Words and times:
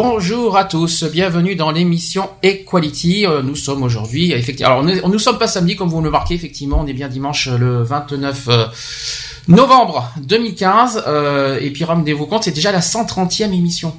Bonjour 0.00 0.56
à 0.56 0.62
tous, 0.64 1.02
bienvenue 1.02 1.56
dans 1.56 1.72
l'émission 1.72 2.30
Equality. 2.44 3.26
Euh, 3.26 3.42
Nous 3.42 3.56
sommes 3.56 3.82
aujourd'hui, 3.82 4.30
effectivement, 4.30 4.74
alors 4.74 4.84
on 4.84 4.86
est- 4.86 5.04
nous 5.04 5.18
sommes 5.18 5.38
pas 5.38 5.48
samedi 5.48 5.74
comme 5.74 5.88
vous 5.88 6.00
le 6.00 6.08
marquez, 6.08 6.34
effectivement, 6.34 6.78
on 6.80 6.86
est 6.86 6.92
bien 6.92 7.08
dimanche 7.08 7.48
euh, 7.48 7.58
le 7.58 7.82
29 7.82 8.44
euh, 8.46 8.66
novembre 9.48 10.08
2015. 10.20 11.02
euh, 11.08 11.58
et 11.60 11.72
puis 11.72 11.82
rendez-vous 11.82 12.26
compte, 12.26 12.44
c'est 12.44 12.52
déjà 12.52 12.70
la 12.70 12.80
130e 12.80 13.52
émission. 13.52 13.92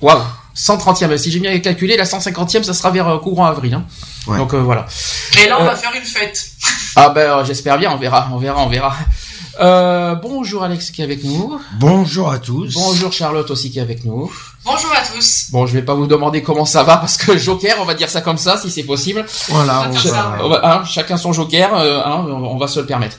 Waouh 0.00 0.18
130e, 0.56 1.16
si 1.16 1.30
j'ai 1.30 1.38
bien 1.38 1.56
calculé, 1.60 1.96
la 1.96 2.06
150e, 2.06 2.64
ça 2.64 2.74
sera 2.74 2.90
vers 2.90 3.06
euh, 3.08 3.18
courant 3.18 3.44
avril. 3.46 3.74
hein. 3.74 3.84
Ouais. 4.26 4.38
Donc 4.38 4.52
euh, 4.52 4.58
voilà. 4.60 4.86
Et 5.44 5.48
là, 5.48 5.58
on 5.60 5.62
Euh, 5.62 5.66
va 5.66 5.76
faire 5.76 5.92
une 5.94 6.02
fête. 6.04 6.44
Ah 6.96 7.10
ben 7.10 7.44
j'espère 7.44 7.78
bien, 7.78 7.92
on 7.92 7.98
verra, 7.98 8.28
on 8.32 8.38
verra, 8.38 8.64
on 8.64 8.68
verra. 8.68 8.96
Euh, 9.60 10.16
bonjour 10.16 10.64
Alex 10.64 10.90
qui 10.90 11.02
est 11.02 11.04
avec 11.04 11.22
nous. 11.22 11.56
Bonjour 11.78 12.30
à 12.32 12.40
tous. 12.40 12.74
Bonjour 12.74 13.12
Charlotte 13.12 13.48
aussi 13.52 13.70
qui 13.70 13.78
est 13.78 13.82
avec 13.82 14.04
nous. 14.04 14.28
Bonjour 14.66 14.90
à 14.92 15.06
tous. 15.14 15.46
Bon, 15.52 15.64
je 15.64 15.72
vais 15.74 15.82
pas 15.82 15.94
vous 15.94 16.08
demander 16.08 16.42
comment 16.42 16.64
ça 16.64 16.82
va 16.82 16.96
parce 16.96 17.16
que 17.16 17.38
Joker, 17.38 17.76
on 17.80 17.84
va 17.84 17.94
dire 17.94 18.10
ça 18.10 18.20
comme 18.20 18.36
ça 18.36 18.56
si 18.58 18.68
c'est 18.68 18.82
possible. 18.82 19.24
Voilà, 19.48 19.86
On 19.88 19.92
va 19.92 20.00
ça. 20.00 20.36
va- 20.48 20.60
hein, 20.64 20.84
chacun 20.84 21.16
son 21.16 21.32
Joker, 21.32 21.70
euh, 21.78 22.00
hein, 22.04 22.26
on 22.28 22.56
va 22.58 22.66
se 22.66 22.80
le 22.80 22.86
permettre. 22.86 23.16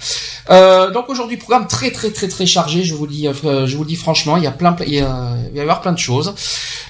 Euh, 0.50 0.92
donc 0.92 1.08
aujourd'hui 1.10 1.38
programme 1.38 1.66
très 1.68 1.92
très 1.92 2.12
très 2.12 2.28
très 2.28 2.46
chargé. 2.46 2.84
Je 2.84 2.94
vous 2.96 3.08
dis, 3.08 3.28
euh, 3.30 3.66
je 3.66 3.78
vous 3.78 3.84
le 3.84 3.88
dis 3.88 3.96
franchement, 3.96 4.36
il 4.36 4.44
y 4.44 4.48
a 4.48 4.52
plein, 4.52 4.76
il 4.86 4.94
y 4.96 5.00
a- 5.00 5.36
il 5.48 5.52
va 5.54 5.58
y 5.58 5.62
avoir 5.62 5.80
plein 5.80 5.94
de 5.94 5.98
choses. 6.00 6.36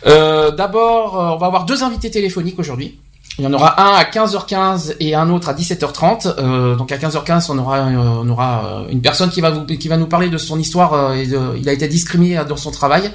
Euh, 0.07 0.49
D'abord, 0.51 1.13
on 1.13 1.37
va 1.37 1.45
avoir 1.47 1.65
deux 1.65 1.83
invités 1.83 2.09
téléphoniques 2.09 2.57
aujourd'hui. 2.57 2.97
Il 3.39 3.43
y 3.43 3.47
en 3.47 3.53
aura 3.53 3.79
un 3.79 3.93
à 3.93 4.03
15h15 4.05 4.95
et 4.99 5.13
un 5.13 5.29
autre 5.29 5.49
à 5.49 5.53
17h30. 5.53 6.25
Euh, 6.39 6.75
donc 6.75 6.91
à 6.91 6.97
15h15, 6.97 7.51
on 7.51 7.59
aura, 7.59 7.77
euh, 7.77 8.21
on 8.23 8.27
aura 8.29 8.81
une 8.89 9.01
personne 9.01 9.29
qui 9.29 9.41
va 9.41 9.51
vous, 9.51 9.65
qui 9.65 9.87
va 9.87 9.97
nous 9.97 10.07
parler 10.07 10.29
de 10.29 10.39
son 10.39 10.57
histoire. 10.57 10.93
euh, 10.93 11.13
et 11.13 11.27
de- 11.27 11.55
il 11.59 11.69
a 11.69 11.73
été 11.73 11.87
discriminé 11.87 12.41
dans 12.49 12.57
son 12.57 12.71
travail. 12.71 13.11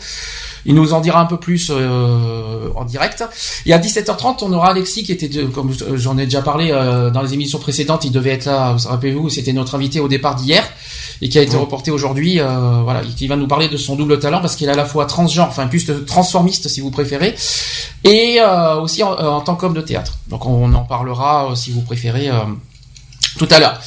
Il 0.64 0.74
nous 0.74 0.92
en 0.94 1.00
dira 1.00 1.20
un 1.20 1.26
peu 1.26 1.36
plus 1.38 1.70
euh, 1.70 2.68
en 2.76 2.84
direct. 2.84 3.24
Et 3.66 3.72
à 3.72 3.78
17h30, 3.78 4.38
on 4.42 4.52
aura 4.52 4.68
Alexis 4.70 5.02
qui 5.02 5.12
était, 5.12 5.28
de- 5.28 5.44
comme 5.44 5.72
j'en 5.94 6.16
ai 6.18 6.24
déjà 6.24 6.42
parlé 6.42 6.70
euh, 6.70 7.10
dans 7.10 7.22
les 7.22 7.34
émissions 7.34 7.58
précédentes, 7.58 8.04
il 8.04 8.12
devait 8.12 8.30
être 8.30 8.44
là. 8.46 8.72
Vous 8.78 8.88
rappelez-vous, 8.88 9.28
c'était 9.28 9.52
notre 9.52 9.74
invité 9.74 9.98
au 10.00 10.08
départ 10.08 10.34
d'hier 10.36 10.62
et 11.20 11.28
qui 11.28 11.38
a 11.38 11.42
été 11.42 11.54
Ouais. 11.54 11.60
reporté 11.60 11.90
aujourd'hui. 11.90 12.40
euh, 12.40 12.80
voilà, 12.84 13.02
qui 13.16 13.26
va 13.26 13.36
nous 13.36 13.46
parler 13.48 13.68
de 13.68 13.76
son 13.76 13.96
double 13.96 14.18
talent 14.18 14.40
parce 14.40 14.56
qu'il 14.56 14.68
est 14.68 14.72
à 14.72 14.76
la 14.76 14.84
fois 14.84 15.06
transgenre, 15.06 15.48
enfin 15.48 15.66
plus 15.66 15.88
transformiste 16.06 16.68
si 16.68 16.80
vous 16.80 16.90
préférez, 16.90 17.34
et 18.04 18.38
euh, 18.40 18.76
aussi 18.80 19.02
en, 19.02 19.12
euh, 19.12 19.28
en 19.28 19.40
tant 19.40 19.54
qu'homme 19.56 19.74
de 19.74 19.80
théâtre. 19.80 20.18
Donc 20.28 20.46
on 20.46 20.72
en 20.74 20.82
parlera 20.84 21.50
euh, 21.50 21.54
si 21.54 21.70
vous 21.70 21.82
préférez 21.82 22.28
euh, 22.28 22.34
tout 23.38 23.48
à 23.50 23.58
l'heure. 23.58 23.80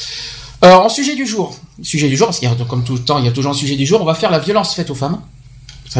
Euh, 0.64 0.74
en 0.74 0.90
sujet 0.90 1.16
du 1.16 1.26
jour, 1.26 1.56
sujet 1.82 2.08
du 2.08 2.16
jour 2.18 2.28
parce 2.28 2.40
qu'il 2.40 2.48
y 2.50 2.52
a 2.52 2.56
comme 2.66 2.84
tout 2.84 2.94
le 2.94 3.00
temps, 3.00 3.18
il 3.20 3.26
y 3.26 3.28
a 3.28 3.32
toujours 3.32 3.52
un 3.52 3.56
sujet 3.56 3.76
du 3.76 3.86
jour. 3.86 4.02
On 4.02 4.06
va 4.06 4.14
faire 4.16 4.32
la 4.32 4.40
violence 4.40 4.74
faite 4.74 4.90
aux 4.90 4.96
femmes. 4.96 5.20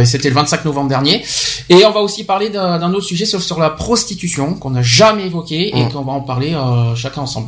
C'était 0.04 0.30
le 0.30 0.36
25 0.36 0.66
novembre 0.66 0.90
dernier. 0.90 1.24
Et 1.70 1.86
on 1.86 1.92
va 1.92 2.02
aussi 2.02 2.24
parler 2.26 2.50
d'un 2.50 2.94
autre 2.94 3.06
sujet 3.06 3.26
sur, 3.26 3.42
sur 3.42 3.60
la 3.60 3.70
prostitution 3.70 4.56
qu'on 4.56 4.72
n'a 4.72 4.82
jamais 4.82 5.28
évoqué 5.28 5.78
et 5.78 5.84
Mm. 5.86 5.92
qu'on 5.92 6.02
va 6.02 6.14
en 6.14 6.22
parler 6.22 6.54
euh, 6.54 6.96
chacun 6.96 7.22
ensemble. 7.22 7.48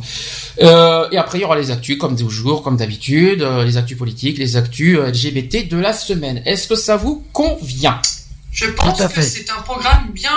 Euh, 0.62 1.08
et 1.12 1.18
après, 1.18 1.38
il 1.38 1.42
y 1.42 1.44
aura 1.44 1.56
les 1.56 1.70
actus 1.70 1.98
comme 1.98 2.16
toujours, 2.16 2.62
comme 2.62 2.76
d'habitude, 2.76 3.42
euh, 3.42 3.64
les 3.64 3.76
actus 3.76 3.98
politiques, 3.98 4.38
les 4.38 4.56
actus 4.56 4.98
LGBT 4.98 5.68
de 5.68 5.76
la 5.78 5.92
semaine. 5.92 6.42
Est-ce 6.46 6.68
que 6.68 6.74
ça 6.76 6.96
vous 6.96 7.22
convient? 7.32 7.98
Je 8.50 8.64
pense 8.70 8.98
que 9.14 9.20
c'est 9.22 9.50
un 9.50 9.60
programme 9.62 10.08
bien, 10.12 10.30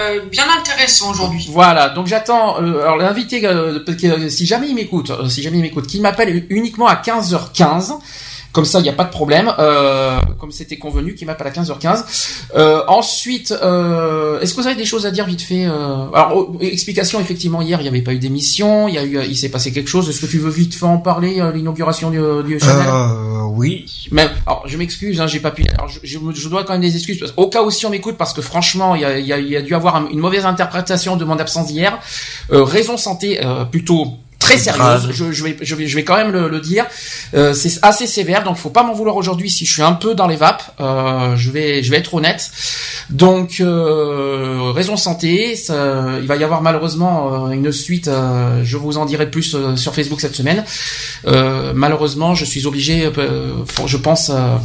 euh, 0.00 0.20
bien 0.30 0.44
intéressant 0.58 1.12
aujourd'hui. 1.12 1.48
Voilà, 1.50 1.88
donc 1.90 2.06
j'attends. 2.06 2.60
euh, 2.60 2.82
alors 2.82 2.96
l'invité, 2.96 3.46
euh, 3.46 4.28
si 4.28 4.44
jamais 4.46 4.68
il 4.68 4.74
m'écoute, 4.74 5.10
euh, 5.10 5.28
si 5.28 5.42
jamais 5.42 5.58
il 5.58 5.62
m'écoute, 5.62 5.86
qu'il 5.86 6.02
m'appelle 6.02 6.44
uniquement 6.50 6.86
à 6.86 6.96
15h15. 6.96 7.94
Comme 8.56 8.64
ça, 8.64 8.78
il 8.80 8.84
n'y 8.84 8.88
a 8.88 8.94
pas 8.94 9.04
de 9.04 9.10
problème. 9.10 9.52
Euh, 9.58 10.18
comme 10.40 10.50
c'était 10.50 10.78
convenu, 10.78 11.14
qu'il 11.14 11.26
m'appelle 11.26 11.48
à 11.48 11.50
15h15. 11.50 12.04
Euh, 12.56 12.82
ensuite, 12.88 13.52
euh, 13.52 14.40
est-ce 14.40 14.54
que 14.54 14.62
vous 14.62 14.66
avez 14.66 14.76
des 14.76 14.86
choses 14.86 15.04
à 15.04 15.10
dire 15.10 15.26
vite 15.26 15.42
fait 15.42 15.66
euh, 15.66 16.06
Alors, 16.14 16.32
oh, 16.34 16.56
explication, 16.62 17.20
effectivement, 17.20 17.60
hier, 17.60 17.80
il 17.80 17.82
n'y 17.82 17.88
avait 17.90 18.00
pas 18.00 18.14
eu 18.14 18.18
d'émission. 18.18 18.88
Il 18.88 18.94
y 18.94 18.98
a 18.98 19.04
eu, 19.04 19.18
euh, 19.18 19.24
il 19.26 19.36
s'est 19.36 19.50
passé 19.50 19.72
quelque 19.72 19.90
chose. 19.90 20.08
Est-ce 20.08 20.22
que 20.22 20.26
tu 20.26 20.38
veux 20.38 20.48
vite 20.48 20.74
fait 20.74 20.86
en 20.86 20.96
parler, 20.96 21.38
euh, 21.38 21.52
l'inauguration 21.52 22.08
du, 22.10 22.18
du 22.46 22.58
Chanel? 22.58 22.86
Euh, 22.88 23.42
oui. 23.42 23.84
même, 24.10 24.30
alors 24.46 24.62
je 24.66 24.78
m'excuse, 24.78 25.20
hein, 25.20 25.26
j'ai 25.26 25.40
pas 25.40 25.50
pu. 25.50 25.64
Alors 25.76 25.88
je, 25.88 26.00
je, 26.02 26.18
je 26.34 26.48
dois 26.48 26.64
quand 26.64 26.72
même 26.72 26.80
des 26.82 26.96
excuses 26.96 27.18
parce, 27.20 27.34
au 27.36 27.48
cas 27.48 27.62
où 27.62 27.70
si 27.70 27.84
on 27.84 27.90
m'écoute 27.90 28.16
parce 28.18 28.32
que 28.32 28.40
franchement 28.42 28.94
il 28.94 29.02
y 29.02 29.04
a, 29.04 29.18
y, 29.18 29.32
a, 29.32 29.38
y 29.38 29.56
a 29.56 29.62
dû 29.62 29.74
avoir 29.74 29.96
un- 29.96 30.08
une 30.10 30.18
mauvaise 30.18 30.44
interprétation 30.46 31.16
de 31.16 31.24
mon 31.24 31.38
absence 31.38 31.66
d'hier. 31.68 31.98
Euh, 32.52 32.64
raison 32.64 32.96
santé 32.96 33.44
euh, 33.44 33.64
plutôt 33.64 34.14
très 34.38 34.58
sérieuse. 34.58 35.08
Je, 35.12 35.32
je 35.32 35.44
vais 35.44 35.56
je 35.60 35.74
vais 35.74 35.86
je 35.86 35.96
vais 35.96 36.04
quand 36.04 36.16
même 36.16 36.30
le, 36.30 36.48
le 36.48 36.60
dire. 36.60 36.84
Euh, 37.34 37.52
c'est 37.54 37.78
assez 37.82 38.06
sévère 38.06 38.44
donc 38.44 38.56
faut 38.56 38.70
pas 38.70 38.82
m'en 38.84 38.92
vouloir 38.94 39.16
aujourd'hui 39.16 39.50
si 39.50 39.64
je 39.66 39.72
suis 39.72 39.82
un 39.82 39.92
peu 39.94 40.14
dans 40.14 40.26
les 40.28 40.36
vapes. 40.36 40.62
Euh, 40.80 41.34
je 41.36 41.50
vais 41.50 41.82
je 41.82 41.90
vais 41.90 41.96
être 41.98 42.14
honnête. 42.14 42.50
Donc 43.10 43.60
euh, 43.60 44.72
raison 44.74 44.96
santé, 44.96 45.56
ça- 45.56 46.06
il 46.20 46.26
va 46.26 46.36
y 46.36 46.44
avoir 46.44 46.62
malheureusement 46.62 47.46
euh, 47.46 47.50
une 47.50 47.72
suite. 47.72 48.08
euh, 48.08 48.62
je 48.64 48.76
vous 48.76 48.98
en 48.98 49.04
dirai 49.06 49.30
plus 49.30 49.54
euh, 49.54 49.76
sur 49.76 49.94
Facebook 49.94 50.20
cette 50.20 50.34
semaine. 50.36 50.64
Euh, 51.26 51.72
malheureusement, 51.74 52.34
je 52.34 52.44
suis 52.44 52.66
obligé, 52.66 53.10
euh, 53.18 53.52
je 53.86 53.96
pense, 53.96 54.30
euh, 54.30 54.56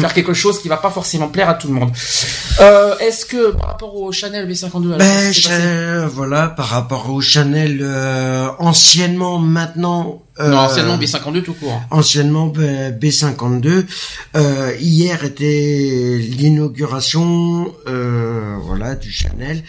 faire 0.00 0.14
quelque 0.14 0.34
chose 0.34 0.60
qui 0.60 0.68
va 0.68 0.76
pas 0.76 0.90
forcément 0.90 1.28
plaire 1.28 1.48
à 1.48 1.54
tout 1.54 1.68
le 1.68 1.74
monde. 1.74 1.90
Euh, 2.60 2.96
Est-ce 2.98 3.24
que 3.26 3.52
par 3.52 3.68
rapport 3.70 3.94
au 3.96 4.12
Chanel 4.12 4.48
B52, 4.50 4.94
alors, 4.94 4.98
Ben, 4.98 6.06
voilà, 6.06 6.48
par 6.48 6.66
rapport 6.66 7.10
au 7.10 7.20
Chanel, 7.20 7.78
euh, 7.82 8.48
anciennement, 8.58 9.38
maintenant. 9.38 10.22
Euh, 10.40 10.48
non, 10.50 10.86
non 10.86 10.98
B52 10.98 11.42
tout 11.42 11.54
court. 11.54 11.82
Anciennement 11.90 12.46
B- 12.48 12.90
B52. 12.98 13.84
Euh, 14.36 14.72
hier 14.80 15.24
était 15.24 16.18
l'inauguration, 16.20 17.72
euh, 17.86 18.56
voilà, 18.62 18.94
du 18.94 19.10
Chanel, 19.10 19.62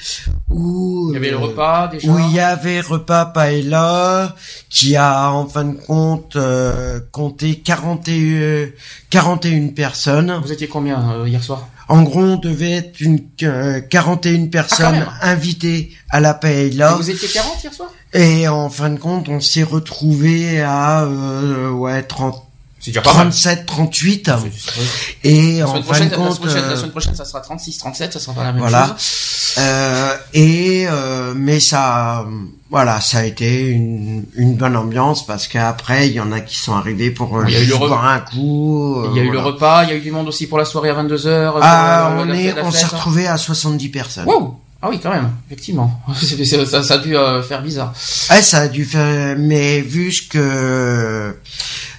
où 0.50 1.08
Il 1.10 1.16
y 1.16 1.18
avait 1.18 1.32
le 1.32 1.36
euh, 1.38 1.40
repas 1.40 1.88
déjà. 1.90 2.08
Où 2.10 2.20
il 2.20 2.34
y 2.34 2.40
avait 2.40 2.80
repas 2.82 3.26
paella 3.26 4.36
qui 4.70 4.96
a 4.96 5.32
en 5.32 5.46
fin 5.48 5.66
de 5.66 5.76
compte 5.78 6.36
euh, 6.36 7.00
compté 7.12 7.60
41, 7.60 8.70
41 9.10 9.68
personnes. 9.70 10.40
Vous 10.44 10.52
étiez 10.52 10.68
combien 10.68 11.12
euh, 11.12 11.28
hier 11.28 11.44
soir? 11.44 11.68
En 11.88 12.04
gros, 12.04 12.22
on 12.22 12.38
devait 12.38 12.72
être 12.72 13.02
une 13.02 13.20
euh, 13.44 13.82
41 13.82 14.48
personnes 14.48 15.06
invitées 15.22 15.92
à 16.10 16.20
la 16.20 16.34
Et 16.34 16.34
paella. 16.34 16.94
Vous 16.96 17.10
étiez 17.10 17.28
40 17.28 17.64
hier 17.64 17.74
soir? 17.74 17.92
Et 18.14 18.48
en 18.48 18.70
fin 18.70 18.90
de 18.90 19.00
compte, 19.00 19.28
on 19.28 19.40
s'est 19.40 19.64
retrouvé 19.64 20.62
à 20.62 21.04
euh, 21.04 21.72
ouais 21.72 22.04
30, 22.04 22.44
C'est 22.84 22.92
déjà 22.92 23.02
pas 23.02 23.14
mal. 23.14 23.22
37, 23.30 23.66
38. 23.66 24.26
C'est- 24.26 24.72
c'est- 24.74 25.28
Et 25.30 25.60
La 25.60 25.66
en 25.66 25.70
semaine, 25.70 25.84
fin 25.84 25.88
prochaine, 25.88 26.06
de 26.08 26.12
la, 26.12 26.18
compte, 26.18 26.36
semaine 26.36 26.50
prochaine, 26.50 26.66
la 26.66 26.72
euh, 26.74 26.76
semaine 26.76 26.92
prochaine, 26.92 27.16
ça 27.16 27.24
sera 27.26 27.40
36, 27.40 27.78
37, 27.78 28.12
ça 28.14 28.20
sera 28.20 28.34
pas 28.34 28.44
la 28.44 28.52
même 28.52 28.60
Voilà. 28.62 28.88
chose. 28.88 29.56
Euh, 29.60 30.18
et 30.34 30.86
euh, 30.90 31.34
mais 31.36 31.60
ça, 31.62 32.26
voilà, 32.72 33.00
ça 33.00 33.20
a 33.20 33.24
été 33.24 33.68
une, 33.68 34.26
une 34.36 34.56
bonne 34.56 34.76
ambiance 34.76 35.26
parce 35.26 35.48
qu'après 35.48 36.08
il 36.08 36.14
y 36.14 36.20
en 36.20 36.32
a 36.32 36.40
qui 36.42 36.58
sont 36.58 36.74
arrivés 36.74 37.12
pour 37.12 37.38
euh, 37.38 37.46
Il 37.48 37.54
y 37.54 37.58
a 37.58 37.60
eu 37.60 37.66
juste 37.66 37.80
le 37.80 37.86
re- 37.86 37.88
boire 37.88 38.06
un 38.06 38.20
coup. 38.20 38.96
euh, 39.04 39.10
Il 39.12 39.18
y 39.18 39.20
a 39.20 39.24
eu 39.24 39.28
le 39.32 39.38
voilà. 39.38 39.48
repas, 39.54 39.84
il 39.84 39.90
y 39.92 39.94
a 39.94 39.96
eu 39.96 40.02
du 40.02 40.12
monde 40.12 40.28
aussi 40.28 40.48
pour 40.48 40.58
la 40.58 40.66
soirée 40.66 40.90
à 40.90 40.94
22h. 40.96 41.54
Ah, 41.62 42.16
on 42.18 42.30
est, 42.34 42.54
on 42.62 42.72
s'est 42.72 42.86
retrouvé 42.88 43.28
à 43.28 43.38
70 43.38 43.90
personnes. 43.90 44.26
Wow 44.26 44.60
Ah 44.82 44.88
oui, 44.90 45.00
quand 45.02 45.12
même, 45.12 45.30
effectivement. 45.48 46.02
Ça, 46.66 46.84
ça 46.84 46.94
a 46.96 46.98
dû 46.98 47.16
euh, 47.16 47.42
faire 47.44 47.62
bizarre. 47.62 47.94
Ah, 48.30 48.42
ça 48.42 48.62
a 48.62 48.68
dû 48.68 48.84
faire, 48.86 49.36
mais 49.38 49.80
vu 49.82 50.12
ce 50.12 50.28
que, 50.28 51.38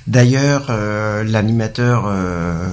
d'ailleurs, 0.06 0.66
euh, 0.70 1.24
l'animateur 1.24 2.04
euh, 2.06 2.68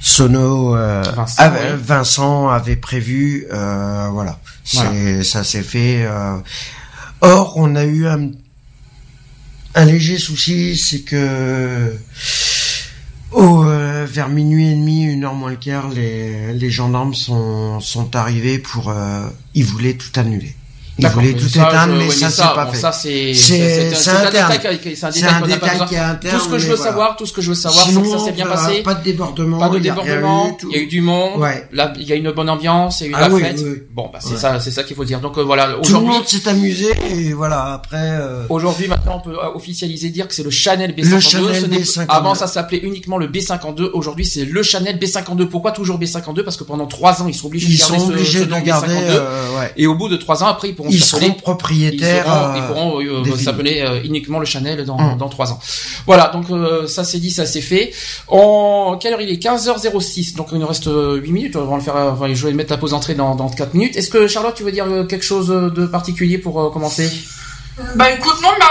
Sono 0.00 0.76
euh, 0.76 1.02
Vincent, 1.14 1.42
avait, 1.42 1.58
ouais. 1.58 1.76
Vincent 1.76 2.48
avait 2.48 2.76
prévu, 2.76 3.46
voilà, 3.50 4.38
ça 4.64 5.44
s'est 5.44 5.62
fait. 5.62 6.08
Or, 7.20 7.54
on 7.56 7.76
a 7.76 7.84
eu 7.84 8.06
un 8.06 8.30
un 9.74 9.84
léger 9.84 10.18
souci, 10.18 10.76
c'est 10.76 11.02
que 11.02 11.96
au, 13.30 13.64
euh, 13.64 14.06
vers 14.10 14.28
minuit 14.28 14.68
et 14.68 14.74
demi, 14.74 15.04
une 15.04 15.24
heure 15.24 15.34
moins 15.34 15.50
le 15.50 15.56
quart, 15.56 15.88
les, 15.88 16.52
les 16.52 16.70
gendarmes 16.70 17.14
sont, 17.14 17.78
sont 17.80 18.16
arrivés 18.16 18.58
pour... 18.58 18.90
Euh, 18.90 19.28
ils 19.54 19.64
voulaient 19.64 19.94
tout 19.94 20.18
annuler. 20.18 20.56
Tout 21.00 21.46
éteindre, 21.48 21.94
mais 21.96 22.10
ça, 22.10 22.30
c'est 22.30 22.42
pas 22.42 22.66
fait. 22.66 22.76
Ça, 22.76 22.92
c'est, 22.92 23.34
c'est, 23.34 24.10
un, 24.10 24.24
détail, 24.24 24.80
c'est 24.94 25.24
un 25.24 25.40
détail, 25.40 25.86
qui 25.88 25.94
est 25.94 25.98
interne. 25.98 26.38
Tout 26.38 26.44
ce 26.44 26.48
que 26.48 26.58
je 26.58 26.68
veux 26.68 26.76
savoir, 26.76 27.16
tout 27.16 27.26
ce 27.26 27.32
que 27.32 27.40
je 27.40 27.48
veux 27.50 27.54
savoir, 27.54 27.86
c'est 27.86 28.00
que 28.00 28.08
ça 28.08 28.18
s'est 28.18 28.32
bien 28.32 28.46
passé. 28.46 28.82
Pas 28.82 28.94
de 28.94 29.04
débordement. 29.04 29.58
Pas 29.58 29.68
de 29.68 29.78
débordement. 29.78 30.56
Il 30.70 30.76
y 30.76 30.80
a 30.80 30.82
eu 30.82 30.86
du 30.86 31.00
monde. 31.00 31.40
Là, 31.72 31.92
il 31.96 32.08
y 32.08 32.12
a 32.12 32.16
une 32.16 32.30
bonne 32.32 32.50
ambiance, 32.50 33.00
il 33.00 33.04
y 33.04 33.08
a 33.08 33.10
eu 33.10 33.14
ah 33.16 33.28
la 33.28 33.36
fête. 33.36 33.64
Bon, 33.92 34.10
bah, 34.12 34.18
c'est 34.20 34.36
ça, 34.36 34.60
c'est 34.60 34.70
ça 34.70 34.82
qu'il 34.82 34.96
faut 34.96 35.04
dire. 35.04 35.20
Donc, 35.20 35.38
euh, 35.38 35.42
voilà. 35.42 35.76
Tout 35.82 35.94
le 35.94 36.00
monde 36.00 36.26
s'est 36.26 36.48
amusé, 36.48 36.92
et 37.10 37.32
voilà, 37.32 37.72
après, 37.72 37.96
euh, 38.00 38.44
Aujourd'hui, 38.48 38.88
maintenant, 38.88 39.16
on 39.16 39.20
peut 39.20 39.36
euh, 39.36 39.54
officialiser 39.54 40.10
dire 40.10 40.28
que 40.28 40.34
c'est 40.34 40.42
le 40.42 40.50
Chanel 40.50 40.92
B52. 40.94 41.10
Le 41.10 41.20
Chanel 41.20 41.70
B52. 41.70 42.06
Avant, 42.08 42.34
ça 42.34 42.46
s'appelait 42.46 42.78
uniquement 42.78 43.16
le 43.16 43.28
B52. 43.28 43.90
Aujourd'hui, 43.92 44.24
c'est 44.24 44.44
le 44.44 44.62
Chanel 44.62 44.98
B52. 44.98 45.46
Pourquoi 45.46 45.72
toujours 45.72 45.98
B52? 45.98 46.42
Parce 46.42 46.56
que 46.56 46.64
pendant 46.64 46.86
trois 46.86 47.22
ans, 47.22 47.28
ils 47.28 47.34
sont 47.34 47.46
obligés 47.46 47.72
de 47.72 47.78
garder 47.78 48.24
ce 48.24 48.44
nom 48.44 48.58
B52. 48.58 49.22
Et 49.76 49.86
au 49.86 49.94
bout 49.94 50.08
de 50.08 50.16
trois 50.16 50.42
ans, 50.42 50.46
après, 50.46 50.68
ils 50.68 50.74
pourront 50.74 50.89
s'appeler 50.98 51.32
propriétaires. 51.32 52.54
Ils, 52.56 52.62
pourront 52.62 53.00
euh, 53.00 53.22
euh, 53.26 53.36
s'appeler 53.36 53.80
euh, 53.80 54.02
uniquement 54.04 54.38
le 54.38 54.44
Chanel 54.44 54.84
dans, 54.84 54.98
hum. 54.98 55.18
dans 55.18 55.28
3 55.28 55.52
ans. 55.52 55.58
Voilà, 56.06 56.28
donc 56.28 56.46
ça 56.88 57.04
c'est 57.04 57.18
dit, 57.18 57.30
ça 57.30 57.46
c'est 57.46 57.60
fait. 57.60 57.92
En 58.28 58.96
quelle 58.98 59.14
heure 59.14 59.20
il 59.20 59.30
est? 59.30 59.42
15h06, 59.42 60.36
donc 60.36 60.48
il 60.52 60.58
nous 60.58 60.66
reste 60.66 60.88
8 60.88 61.30
minutes. 61.30 61.56
On 61.56 61.66
va 61.66 61.76
le 61.76 61.82
faire, 61.82 62.34
je 62.34 62.46
vais 62.46 62.52
mettre 62.52 62.70
la 62.70 62.78
pause 62.78 62.94
entrée 62.94 63.14
dans, 63.14 63.34
dans 63.34 63.48
4 63.48 63.74
minutes. 63.74 63.96
Est-ce 63.96 64.10
que 64.10 64.26
Charlotte, 64.26 64.54
tu 64.54 64.62
veux 64.62 64.72
dire 64.72 64.86
quelque 65.08 65.24
chose 65.24 65.48
de 65.48 65.86
particulier 65.86 66.38
pour 66.38 66.72
commencer? 66.72 67.10
Bah 67.94 68.10
écoute 68.10 68.36
non 68.42 68.50
bah, 68.58 68.66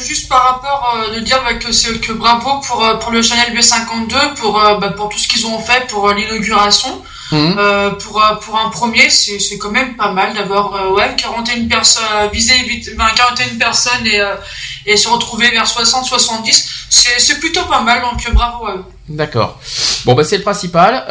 juste 0.00 0.28
par 0.28 0.42
rapport 0.42 0.96
de 1.14 1.20
dire 1.20 1.40
bah, 1.44 1.54
que 1.54 1.70
c'est 1.70 2.00
que 2.00 2.12
bravo 2.12 2.58
pour 2.66 2.84
pour 2.98 3.12
le 3.12 3.22
Chanel 3.22 3.54
B52 3.54 4.34
pour 4.34 4.54
bah, 4.54 4.92
pour 4.96 5.10
tout 5.10 5.18
ce 5.18 5.28
qu'ils 5.28 5.46
ont 5.46 5.60
fait 5.60 5.86
pour 5.86 6.12
l'inauguration 6.12 7.00
Mhm. 7.30 7.56
Euh, 7.58 7.90
pour, 7.90 8.22
euh, 8.22 8.36
pour 8.36 8.58
un 8.58 8.70
premier, 8.70 9.10
c'est 9.10 9.58
quand 9.58 9.70
même 9.70 9.96
pas 9.96 10.12
mal 10.12 10.34
d'avoir 10.34 10.74
euh, 10.74 10.94
ouais, 10.94 11.14
41 11.16 11.68
personnes, 11.68 12.04
viser 12.32 12.54
41 12.96 13.58
personnes 13.58 14.06
et, 14.06 14.20
et 14.86 14.96
se 14.96 15.08
retrouver 15.08 15.50
vers 15.50 15.66
60-70. 15.66 16.86
C'est 16.88 17.38
plutôt 17.38 17.64
pas 17.64 17.82
mal, 17.82 18.02
donc 18.02 18.32
bravo 18.32 18.66
à 18.66 18.76
eux. 18.76 18.84
D'accord. 19.08 19.60
Bon, 20.04 20.14
bah, 20.14 20.24
c'est 20.24 20.38
le 20.38 20.42
principal. 20.42 21.04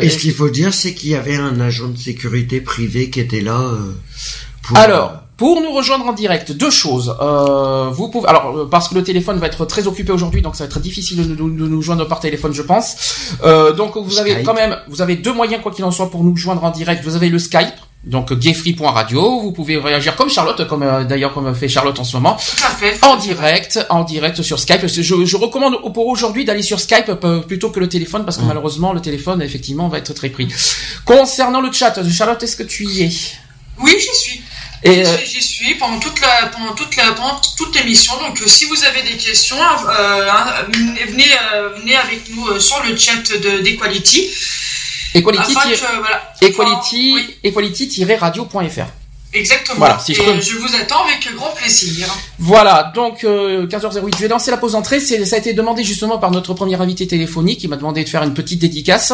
Et 0.00 0.10
ce 0.10 0.18
qu'il 0.18 0.34
faut 0.34 0.48
dire, 0.48 0.72
c'est 0.72 0.94
qu'il 0.94 1.10
y 1.10 1.14
avait 1.16 1.36
un 1.36 1.60
agent 1.60 1.88
de 1.88 1.98
sécurité 1.98 2.60
privé 2.60 3.10
qui 3.10 3.20
était 3.20 3.40
là. 3.40 3.60
pour... 4.62 4.76
Alors, 4.76 5.23
pour 5.36 5.60
nous 5.60 5.72
rejoindre 5.72 6.06
en 6.06 6.12
direct, 6.12 6.52
deux 6.52 6.70
choses. 6.70 7.16
Euh, 7.20 7.88
vous 7.90 8.08
pouvez, 8.08 8.28
alors 8.28 8.56
euh, 8.56 8.68
parce 8.70 8.88
que 8.88 8.94
le 8.94 9.02
téléphone 9.02 9.38
va 9.38 9.46
être 9.46 9.64
très 9.64 9.86
occupé 9.86 10.12
aujourd'hui, 10.12 10.42
donc 10.42 10.54
ça 10.54 10.64
va 10.64 10.68
être 10.68 10.80
difficile 10.80 11.34
de, 11.36 11.42
nous 11.42 11.82
joindre 11.82 12.06
par 12.06 12.20
téléphone, 12.20 12.52
je 12.52 12.62
pense. 12.62 13.36
Euh, 13.42 13.72
donc 13.72 13.96
vous 13.96 14.18
avez 14.18 14.42
quand 14.42 14.54
même, 14.54 14.76
vous 14.88 15.02
avez 15.02 15.16
deux 15.16 15.32
moyens 15.32 15.62
quoi 15.62 15.72
qu'il 15.72 15.84
en 15.84 15.90
soit 15.90 16.10
pour 16.10 16.22
nous 16.22 16.36
joindre 16.36 16.62
en 16.62 16.70
direct. 16.70 17.02
Vous 17.04 17.16
avez 17.16 17.30
le 17.30 17.40
Skype, 17.40 17.74
donc 18.04 18.32
gayfree.radio. 18.32 19.40
Vous 19.40 19.50
pouvez 19.50 19.76
réagir 19.76 20.14
comme 20.14 20.30
Charlotte, 20.30 20.68
comme 20.68 20.84
euh, 20.84 21.02
d'ailleurs 21.02 21.34
comme 21.34 21.52
fait 21.52 21.68
Charlotte 21.68 21.98
en 21.98 22.04
ce 22.04 22.16
moment, 22.16 22.36
en 23.02 23.16
direct, 23.16 23.84
en 23.90 24.04
direct 24.04 24.40
sur 24.40 24.60
Skype. 24.60 24.86
Je, 24.86 25.02
je 25.02 25.36
recommande 25.36 25.92
pour 25.92 26.06
aujourd'hui 26.06 26.44
d'aller 26.44 26.62
sur 26.62 26.78
Skype 26.78 27.10
plutôt 27.48 27.70
que 27.70 27.80
le 27.80 27.88
téléphone 27.88 28.24
parce 28.24 28.36
que 28.36 28.44
mm. 28.44 28.48
malheureusement 28.48 28.92
le 28.92 29.00
téléphone 29.00 29.42
effectivement 29.42 29.88
va 29.88 29.98
être 29.98 30.14
très 30.14 30.28
pris. 30.28 30.46
Concernant 31.04 31.60
le 31.60 31.72
chat, 31.72 32.08
Charlotte, 32.08 32.40
est-ce 32.40 32.56
que 32.56 32.62
tu 32.62 32.84
y 32.84 33.02
es? 33.02 33.10
Oui, 33.82 33.90
j'y 33.98 34.16
suis. 34.16 34.40
Et 34.86 35.02
euh, 35.02 35.18
j'y 35.24 35.40
suis 35.40 35.74
pendant 35.76 35.98
toute 35.98 36.20
la 36.20 36.48
pendant 36.48 36.74
toute 36.74 36.94
la 36.96 37.12
pendant 37.12 37.40
toute 37.56 37.74
l'émission. 37.74 38.12
Donc 38.18 38.40
euh, 38.42 38.46
si 38.46 38.66
vous 38.66 38.84
avez 38.84 39.02
des 39.02 39.16
questions, 39.16 39.56
euh, 39.56 40.28
hein, 40.30 40.66
venez 40.68 41.24
venez 41.76 41.96
avec 41.96 42.28
nous 42.28 42.60
sur 42.60 42.82
le 42.82 42.94
chat 42.94 43.22
de 43.38 43.60
d'Equality. 43.62 44.30
Equality, 45.14 45.54
equality, 46.42 47.36
equality-radio.fr. 47.44 49.03
Exactement. 49.34 49.78
Voilà, 49.78 49.98
si 49.98 50.14
je, 50.14 50.22
je, 50.22 50.56
vous 50.56 50.76
attends 50.76 51.04
avec 51.04 51.28
grand 51.34 51.50
plaisir. 51.50 52.06
Voilà, 52.38 52.92
donc 52.94 53.24
euh, 53.24 53.66
15h08, 53.66 54.16
je 54.16 54.22
vais 54.22 54.28
lancer 54.28 54.50
la 54.50 54.56
pause 54.56 54.74
entrée. 54.74 55.00
Ça 55.00 55.36
a 55.36 55.38
été 55.38 55.52
demandé 55.52 55.82
justement 55.82 56.18
par 56.18 56.30
notre 56.30 56.54
premier 56.54 56.80
invité 56.80 57.06
téléphonique 57.06 57.60
qui 57.60 57.68
m'a 57.68 57.76
demandé 57.76 58.04
de 58.04 58.08
faire 58.08 58.22
une 58.22 58.34
petite 58.34 58.60
dédicace. 58.60 59.12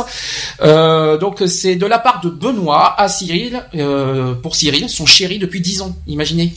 Euh, 0.60 1.16
donc 1.16 1.42
c'est 1.46 1.74
de 1.74 1.86
la 1.86 1.98
part 1.98 2.20
de 2.20 2.28
Benoît 2.28 2.94
à 3.00 3.08
Cyril, 3.08 3.64
euh, 3.74 4.34
pour 4.34 4.56
Cyril, 4.56 4.88
son 4.90 5.06
chéri 5.06 5.38
depuis 5.38 5.60
10 5.60 5.82
ans, 5.82 5.96
imaginez. 6.06 6.52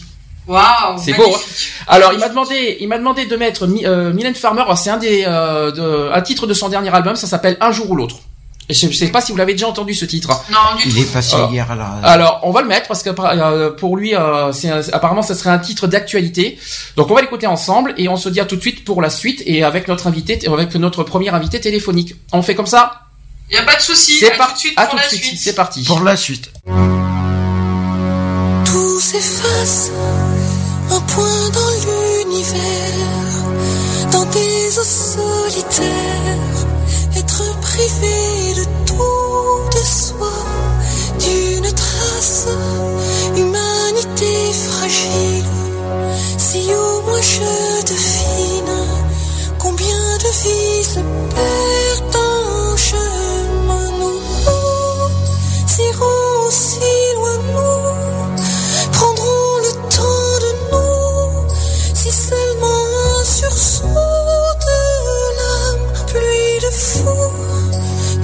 Waouh, 0.48 0.98
c'est 0.98 1.14
beau. 1.14 1.34
Hein 1.34 1.40
Alors 1.88 2.14
il 2.14 2.20
m'a 2.20 2.30
demandé, 2.30 2.78
il 2.80 2.88
m'a 2.88 2.98
demandé 2.98 3.26
de 3.26 3.36
mettre 3.36 3.66
euh, 3.86 4.14
Mylène 4.14 4.36
Farmer. 4.36 4.64
C'est 4.76 4.90
un 4.90 4.98
des, 4.98 5.24
euh, 5.26 5.72
de, 5.72 6.12
un 6.14 6.22
titre 6.22 6.48
de 6.48 6.54
son 6.54 6.70
dernier 6.70 6.94
album. 6.94 7.16
Ça 7.16 7.28
s'appelle 7.28 7.58
Un 7.62 7.72
jour 7.72 7.90
ou 7.92 7.96
l'autre. 7.96 8.18
Je 8.70 8.88
ne 8.88 8.92
sais 8.94 9.08
pas 9.08 9.22
si 9.22 9.32
vous 9.32 9.38
l'avez 9.38 9.54
déjà 9.54 9.68
entendu 9.68 9.94
ce 9.94 10.06
titre. 10.06 10.30
Non, 10.52 10.78
du 10.78 10.90
Il 10.90 11.00
est 11.00 11.12
passé 11.12 11.36
euh, 11.36 11.48
hier 11.52 11.76
là. 11.76 12.00
Alors, 12.04 12.40
on 12.44 12.52
va 12.52 12.62
le 12.62 12.68
mettre 12.68 12.88
parce 12.88 13.04
que 13.04 13.10
euh, 13.10 13.72
pour 13.72 13.98
lui, 13.98 14.16
euh, 14.16 14.52
c'est 14.54 14.70
apparemment, 14.94 15.22
ça 15.22 15.36
serait 15.36 15.50
un 15.50 15.60
titre 15.60 15.88
d'actualité. 15.88 16.58
Donc, 16.96 17.12
on 17.12 17.14
va 17.14 17.22
l'écouter 17.22 17.48
ensemble 17.48 17.94
et 17.98 18.08
on 18.08 18.16
se 18.16 18.30
dit 18.30 18.40
à 18.40 18.46
tout 18.46 18.56
de 18.56 18.62
suite 18.62 18.86
pour 18.86 19.02
la 19.02 19.10
suite 19.10 19.44
et 19.46 19.64
avec 19.64 19.88
notre 19.88 20.08
invité, 20.08 20.40
avec 20.48 20.76
notre 20.76 21.04
premier 21.04 21.30
invité 21.30 21.60
téléphonique. 21.60 22.16
On 22.32 22.42
fait 22.42 22.56
comme 22.56 22.68
ça 22.68 23.02
Il 23.50 23.56
y 23.56 23.60
a 23.60 23.64
pas 23.64 23.76
de 23.76 23.82
souci. 23.82 24.14
C'est 24.20 24.38
parti. 24.38 24.70
À 24.78 24.88
tout 24.88 24.98
de 24.98 25.02
suite. 25.04 25.38
C'est 25.38 25.56
parti. 25.56 25.84
Pour 25.84 26.02
la 26.02 26.16
suite. 26.16 26.50
Tout 28.66 29.00
s'efface, 29.00 29.92
un 30.90 31.00
point 31.02 31.50
dans 31.52 32.30
l'univers, 32.30 32.62
dans 34.12 34.26
des 34.26 34.80
eaux 34.80 34.84
solitaires 34.84 36.64
être 37.18 37.53
privé 37.74 38.54
de 38.54 38.66
tout 38.86 39.70
de 39.76 39.84
soi, 39.84 40.36
d'une 41.20 41.72
trace, 41.74 42.48
humanité 43.36 44.36
fragile. 44.54 45.46
Si 46.38 46.70
au 46.72 47.02
moins 47.02 47.22
je 47.22 47.82
devine 47.92 48.76
combien 49.58 50.04
de 50.24 50.30
vies 50.44 50.84
se 50.84 51.00
perdent 51.34 51.73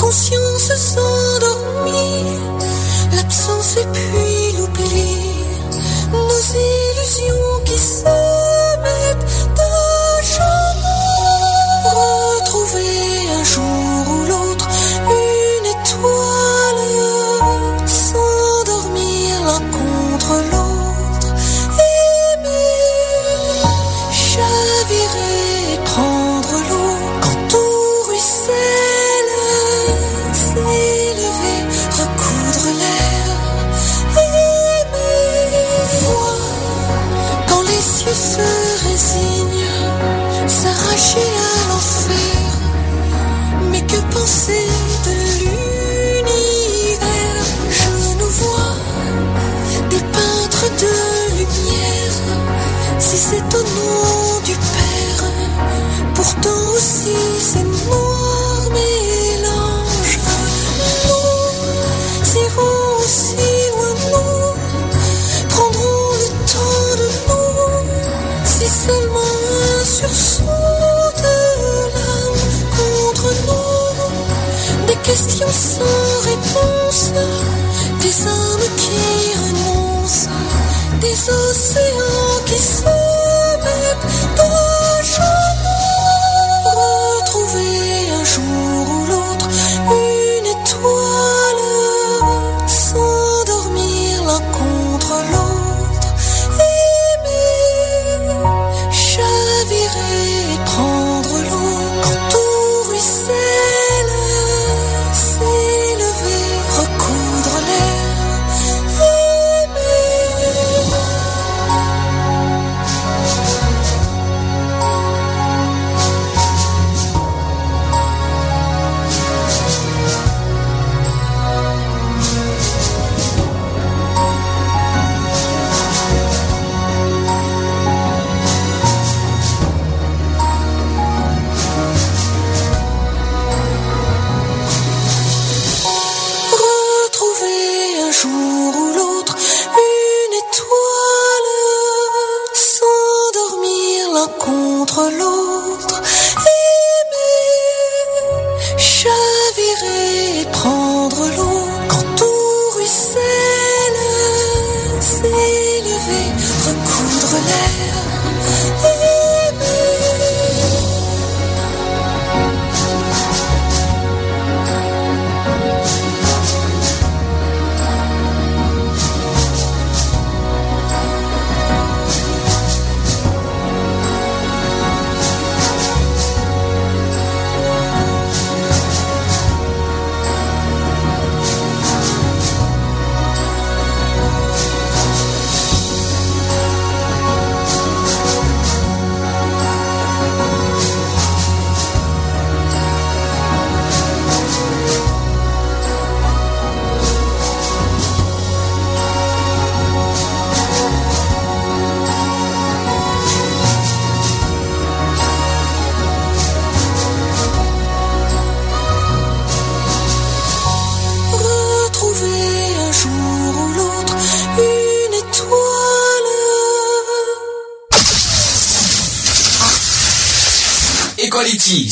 conscience 0.09 0.73
s'endormit, 0.75 2.39
l'absence 3.15 3.77
et 3.77 3.85
puis 3.93 4.57
l'oubli, 4.57 5.15
nos 6.11 6.39
illusions 6.65 7.59
qui 7.63 7.77
se 7.77 8.05
mettent 8.85 9.29
à 9.59 10.21
jamais. 10.35 11.13
Retrouver 11.99 12.95
un 13.39 13.43
jour 13.43 14.01
ou 14.13 14.19
l'autre 14.29 14.67
une 15.05 15.67
étoile, 15.75 16.85
s'endormir 17.85 19.31
l'un 19.45 19.63
contre 19.77 20.33
l'autre, 20.51 21.29
aimer, 21.93 22.81
chavirer, 24.11 25.38
des 75.49 75.98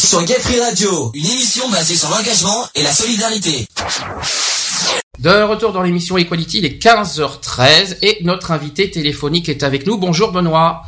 sur 0.07 0.23
Gay 0.23 0.37
Radio, 0.61 1.11
une 1.13 1.25
émission 1.25 1.69
basée 1.69 1.95
sur 1.95 2.09
l'engagement 2.09 2.63
et 2.75 2.81
la 2.81 2.93
solidarité. 2.93 3.67
De 5.19 5.43
retour 5.43 5.73
dans 5.73 5.81
l'émission 5.81 6.17
Equality, 6.17 6.59
il 6.59 6.65
est 6.65 6.81
15h13 6.81 7.97
et 8.01 8.19
notre 8.23 8.51
invité 8.51 8.89
téléphonique 8.89 9.49
est 9.49 9.63
avec 9.63 9.85
nous. 9.85 9.97
Bonjour 9.97 10.31
Benoît. 10.31 10.83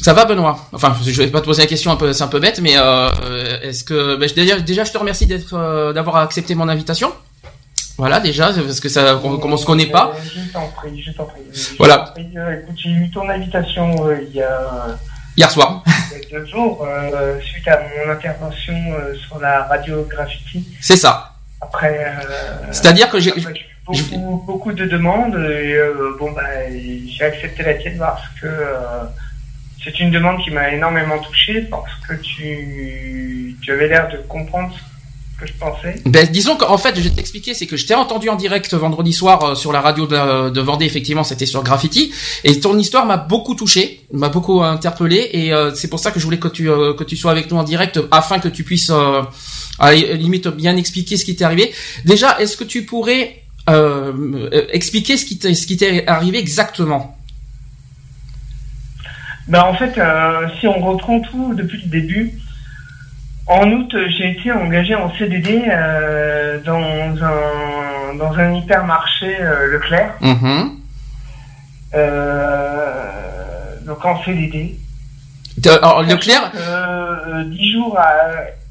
ça 0.00 0.14
va 0.14 0.24
Benoît? 0.24 0.66
Enfin, 0.72 0.96
je 1.06 1.22
vais 1.22 1.28
pas 1.28 1.40
te 1.40 1.44
poser 1.44 1.62
la 1.62 1.68
question, 1.68 1.92
un 1.92 1.96
peu, 1.96 2.12
c'est 2.12 2.24
un 2.24 2.28
peu 2.28 2.40
bête, 2.40 2.58
mais 2.60 2.72
euh, 2.74 3.08
est-ce 3.62 3.84
que 3.84 4.16
ben, 4.16 4.28
déjà, 4.34 4.58
déjà, 4.58 4.82
je 4.82 4.90
te 4.90 4.98
remercie 4.98 5.26
d'être, 5.26 5.54
euh, 5.54 5.92
d'avoir 5.92 6.16
accepté 6.16 6.56
mon 6.56 6.68
invitation. 6.68 7.12
Voilà 7.98 8.18
déjà 8.18 8.52
parce 8.52 8.80
que 8.80 8.88
ça, 8.88 9.20
on, 9.22 9.56
se 9.56 9.64
connaît 9.64 9.86
pas. 9.86 10.12
Euh, 10.12 10.20
je 10.24 10.52
t'en 10.52 10.66
prie, 10.70 11.00
je 11.00 11.12
t'en 11.12 11.26
prie. 11.26 11.42
Voilà. 11.78 12.12
écoute, 12.16 12.76
j'ai 12.82 12.90
eu 12.90 13.10
ton 13.12 13.28
invitation 13.28 14.10
il 14.28 14.34
y 14.34 14.42
a 14.42 14.98
Hier 15.36 15.50
soir. 15.50 15.82
Deux 16.30 16.46
jours, 16.46 16.86
euh, 16.86 17.40
suite 17.40 17.66
à 17.66 17.80
mon 17.82 18.12
intervention 18.12 18.74
euh, 18.74 19.14
sur 19.16 19.40
la 19.40 19.64
radio 19.64 20.06
Graffiti. 20.08 20.64
C'est 20.80 20.96
ça. 20.96 21.34
Après. 21.60 21.98
Euh, 21.98 22.66
C'est-à-dire 22.70 23.10
que 23.10 23.18
j'ai. 23.18 23.32
Beaucoup, 23.84 24.44
beaucoup 24.46 24.72
de 24.72 24.84
demandes 24.84 25.34
et 25.34 25.76
bon 26.20 26.30
bah 26.30 26.42
j'ai 26.70 27.24
accepté 27.24 27.64
la 27.64 27.74
tienne 27.74 27.98
parce 27.98 28.22
que 28.40 28.46
c'est 29.82 29.98
une 29.98 30.12
demande 30.12 30.40
qui 30.44 30.52
m'a 30.52 30.70
énormément 30.70 31.18
touché 31.18 31.62
parce 31.62 31.92
que 32.06 32.14
tu, 32.14 33.56
tu 33.60 33.72
avais 33.72 33.88
l'air 33.88 34.08
de 34.08 34.18
comprendre 34.18 34.72
je 35.46 35.52
pensais. 35.54 36.02
Ben, 36.06 36.26
disons 36.30 36.56
qu'en 36.56 36.78
fait, 36.78 36.94
je 36.96 37.00
vais 37.00 37.10
t'expliquer, 37.10 37.54
c'est 37.54 37.66
que 37.66 37.76
je 37.76 37.86
t'ai 37.86 37.94
entendu 37.94 38.28
en 38.28 38.36
direct 38.36 38.74
vendredi 38.74 39.12
soir 39.12 39.42
euh, 39.42 39.54
sur 39.54 39.72
la 39.72 39.80
radio 39.80 40.06
de, 40.06 40.60
Vendée, 40.60 40.84
effectivement, 40.84 41.24
c'était 41.24 41.46
sur 41.46 41.62
Graffiti, 41.62 42.12
et 42.44 42.60
ton 42.60 42.78
histoire 42.78 43.06
m'a 43.06 43.16
beaucoup 43.16 43.54
touché, 43.54 44.02
m'a 44.12 44.28
beaucoup 44.28 44.62
interpellé, 44.62 45.30
et 45.32 45.52
euh, 45.52 45.74
c'est 45.74 45.88
pour 45.88 45.98
ça 45.98 46.10
que 46.10 46.20
je 46.20 46.24
voulais 46.24 46.38
que 46.38 46.48
tu 46.48 46.68
euh, 46.68 46.92
que 46.94 47.04
tu 47.04 47.16
sois 47.16 47.30
avec 47.30 47.50
nous 47.50 47.56
en 47.56 47.64
direct, 47.64 48.00
afin 48.10 48.38
que 48.38 48.48
tu 48.48 48.64
puisses, 48.64 48.92
à 49.78 49.92
limite, 49.94 50.48
bien 50.48 50.76
expliquer 50.76 51.16
ce 51.16 51.24
qui 51.24 51.36
t'est 51.36 51.44
arrivé. 51.44 51.72
Déjà, 52.04 52.38
est-ce 52.40 52.56
que 52.56 52.64
tu 52.64 52.84
pourrais 52.84 53.42
expliquer 54.72 55.16
ce 55.16 55.24
qui 55.24 55.38
t'est 55.38 55.54
ce 55.54 55.66
qui 55.66 55.76
t'est 55.76 56.06
arrivé 56.06 56.38
exactement? 56.38 57.16
Ben 59.48 59.62
en 59.62 59.74
fait, 59.74 59.98
si 60.60 60.66
on 60.66 60.78
reprend 60.80 61.20
tout 61.20 61.54
depuis 61.56 61.80
le 61.82 61.88
début, 61.88 62.38
en 63.50 63.68
août, 63.72 63.96
j'ai 64.16 64.30
été 64.30 64.52
engagé 64.52 64.94
en 64.94 65.12
CDD 65.16 65.64
euh, 65.68 66.60
dans, 66.60 67.16
un, 67.24 68.14
dans 68.14 68.32
un 68.38 68.54
hypermarché 68.54 69.36
euh, 69.40 69.72
Leclerc. 69.72 70.14
Mhm. 70.20 70.76
Euh, 71.94 73.00
donc 73.82 74.04
en 74.04 74.22
CDD. 74.22 74.78
alors, 75.66 76.02
Leclerc 76.04 76.52
Dix 77.46 77.72
jours, 77.72 77.98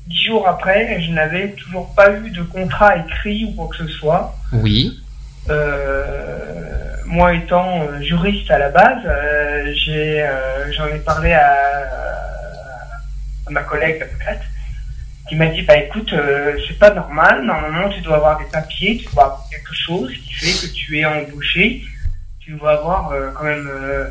dix 0.08 0.24
jours 0.24 0.48
après, 0.48 1.02
je 1.02 1.12
n'avais 1.12 1.50
toujours 1.52 1.94
pas 1.94 2.14
eu 2.14 2.30
de 2.30 2.44
contrat 2.44 2.96
écrit 2.96 3.46
ou 3.46 3.56
quoi 3.56 3.68
que 3.68 3.86
ce 3.86 3.88
soit. 3.92 4.34
Oui. 4.54 4.98
moi 7.06 7.34
étant 7.34 7.82
juriste 8.00 8.50
à 8.50 8.60
la 8.60 8.70
base, 8.70 9.04
j'ai, 9.74 10.26
j'en 10.72 10.88
ai 10.88 11.00
parlé 11.00 11.34
à, 11.34 11.50
à 13.46 13.52
ma 13.52 13.64
collègue 13.64 14.02
avocate 14.04 14.44
qui 15.30 15.36
m'a 15.36 15.46
dit 15.46 15.62
bah 15.62 15.78
écoute 15.78 16.12
euh, 16.12 16.58
c'est 16.68 16.80
pas 16.80 16.90
normal. 16.90 17.46
Normalement 17.46 17.88
tu 17.90 18.02
dois 18.02 18.16
avoir 18.16 18.40
des 18.40 18.46
papiers 18.46 18.98
tu 18.98 19.06
dois 19.14 19.26
avoir 19.26 19.48
quelque 19.50 19.74
chose 19.74 20.12
qui 20.12 20.34
fait 20.34 20.68
que 20.68 20.74
tu 20.74 21.00
es 21.00 21.06
embauché. 21.06 21.84
Tu 22.40 22.54
dois 22.54 22.72
avoir 22.72 23.12
euh, 23.12 23.30
quand 23.36 23.44
même 23.44 23.70
euh, 23.72 24.08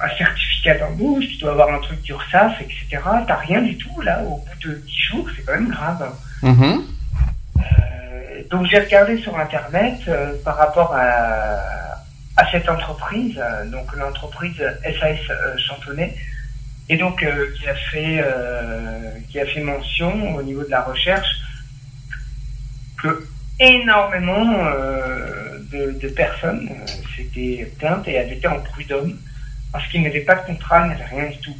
un 0.00 0.08
certificat 0.16 0.78
d'embauche 0.78 1.26
tu 1.28 1.38
dois 1.38 1.52
avoir 1.52 1.74
un 1.74 1.80
truc 1.80 2.00
d'URSSAF 2.02 2.62
etc 2.62 3.02
t'as 3.26 3.36
rien 3.36 3.60
du 3.60 3.76
tout 3.76 4.00
là 4.00 4.22
au 4.22 4.38
bout 4.38 4.68
de 4.68 4.74
10 4.74 4.96
jours 4.96 5.28
c'est 5.36 5.44
quand 5.44 5.52
même 5.52 5.68
grave. 5.68 6.10
Mm-hmm. 6.42 6.82
donc 8.48 8.66
j'ai 8.70 8.78
regardé 8.78 9.18
sur 9.18 9.36
internet 9.36 9.98
par 10.44 10.56
rapport 10.56 10.94
à, 10.94 11.58
à 12.36 12.50
cette 12.52 12.68
entreprise 12.68 13.40
donc 13.72 13.92
l'entreprise 13.96 14.62
SAS 14.84 15.18
Chantonnet 15.58 16.14
et 16.88 16.96
donc 16.96 17.22
euh, 17.22 17.46
qui 17.58 17.68
a 17.68 17.74
fait 17.74 18.20
euh, 18.22 19.10
qui 19.30 19.38
a 19.38 19.46
fait 19.46 19.60
mention 19.60 20.36
au 20.36 20.42
niveau 20.42 20.62
de 20.62 20.70
la 20.70 20.82
recherche 20.82 21.28
que 23.02 23.26
énormément 23.60 24.64
euh, 24.66 25.58
de, 25.72 26.08
personnes 26.08 26.70
s'étaient 27.16 27.70
plaintes 27.78 28.08
et 28.08 28.18
avaient 28.18 28.36
été 28.36 28.48
en 28.48 28.60
prud'homme 28.60 29.16
parce 29.72 29.86
qu'ils 29.88 30.02
n'avaient 30.02 30.20
pas 30.20 30.36
de 30.36 30.46
contrat, 30.46 30.86
n'avaient 30.86 31.04
rien 31.04 31.30
du 31.30 31.38
tout. 31.38 31.54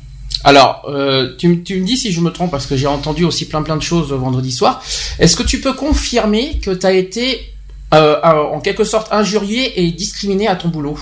Alors, 0.44 0.88
tu, 1.36 1.62
tu, 1.62 1.80
me 1.80 1.84
dis 1.84 1.96
si 1.96 2.12
je 2.12 2.20
me 2.20 2.30
trompe 2.30 2.50
parce 2.50 2.66
que 2.66 2.76
j'ai 2.76 2.86
entendu 2.86 3.24
aussi 3.24 3.48
plein 3.48 3.62
plein 3.62 3.76
de 3.76 3.82
choses 3.82 4.12
vendredi 4.12 4.52
soir. 4.52 4.82
Est-ce 5.18 5.36
que 5.36 5.42
tu 5.42 5.60
peux 5.60 5.74
confirmer 5.74 6.58
que 6.60 6.70
tu 6.70 6.86
as 6.86 6.92
été 6.92 7.52
en 7.92 8.60
quelque 8.60 8.84
sorte 8.84 9.12
injurié 9.12 9.82
et 9.82 9.90
discriminé 9.90 10.48
à 10.48 10.56
ton 10.56 10.68
boulot? 10.68 10.98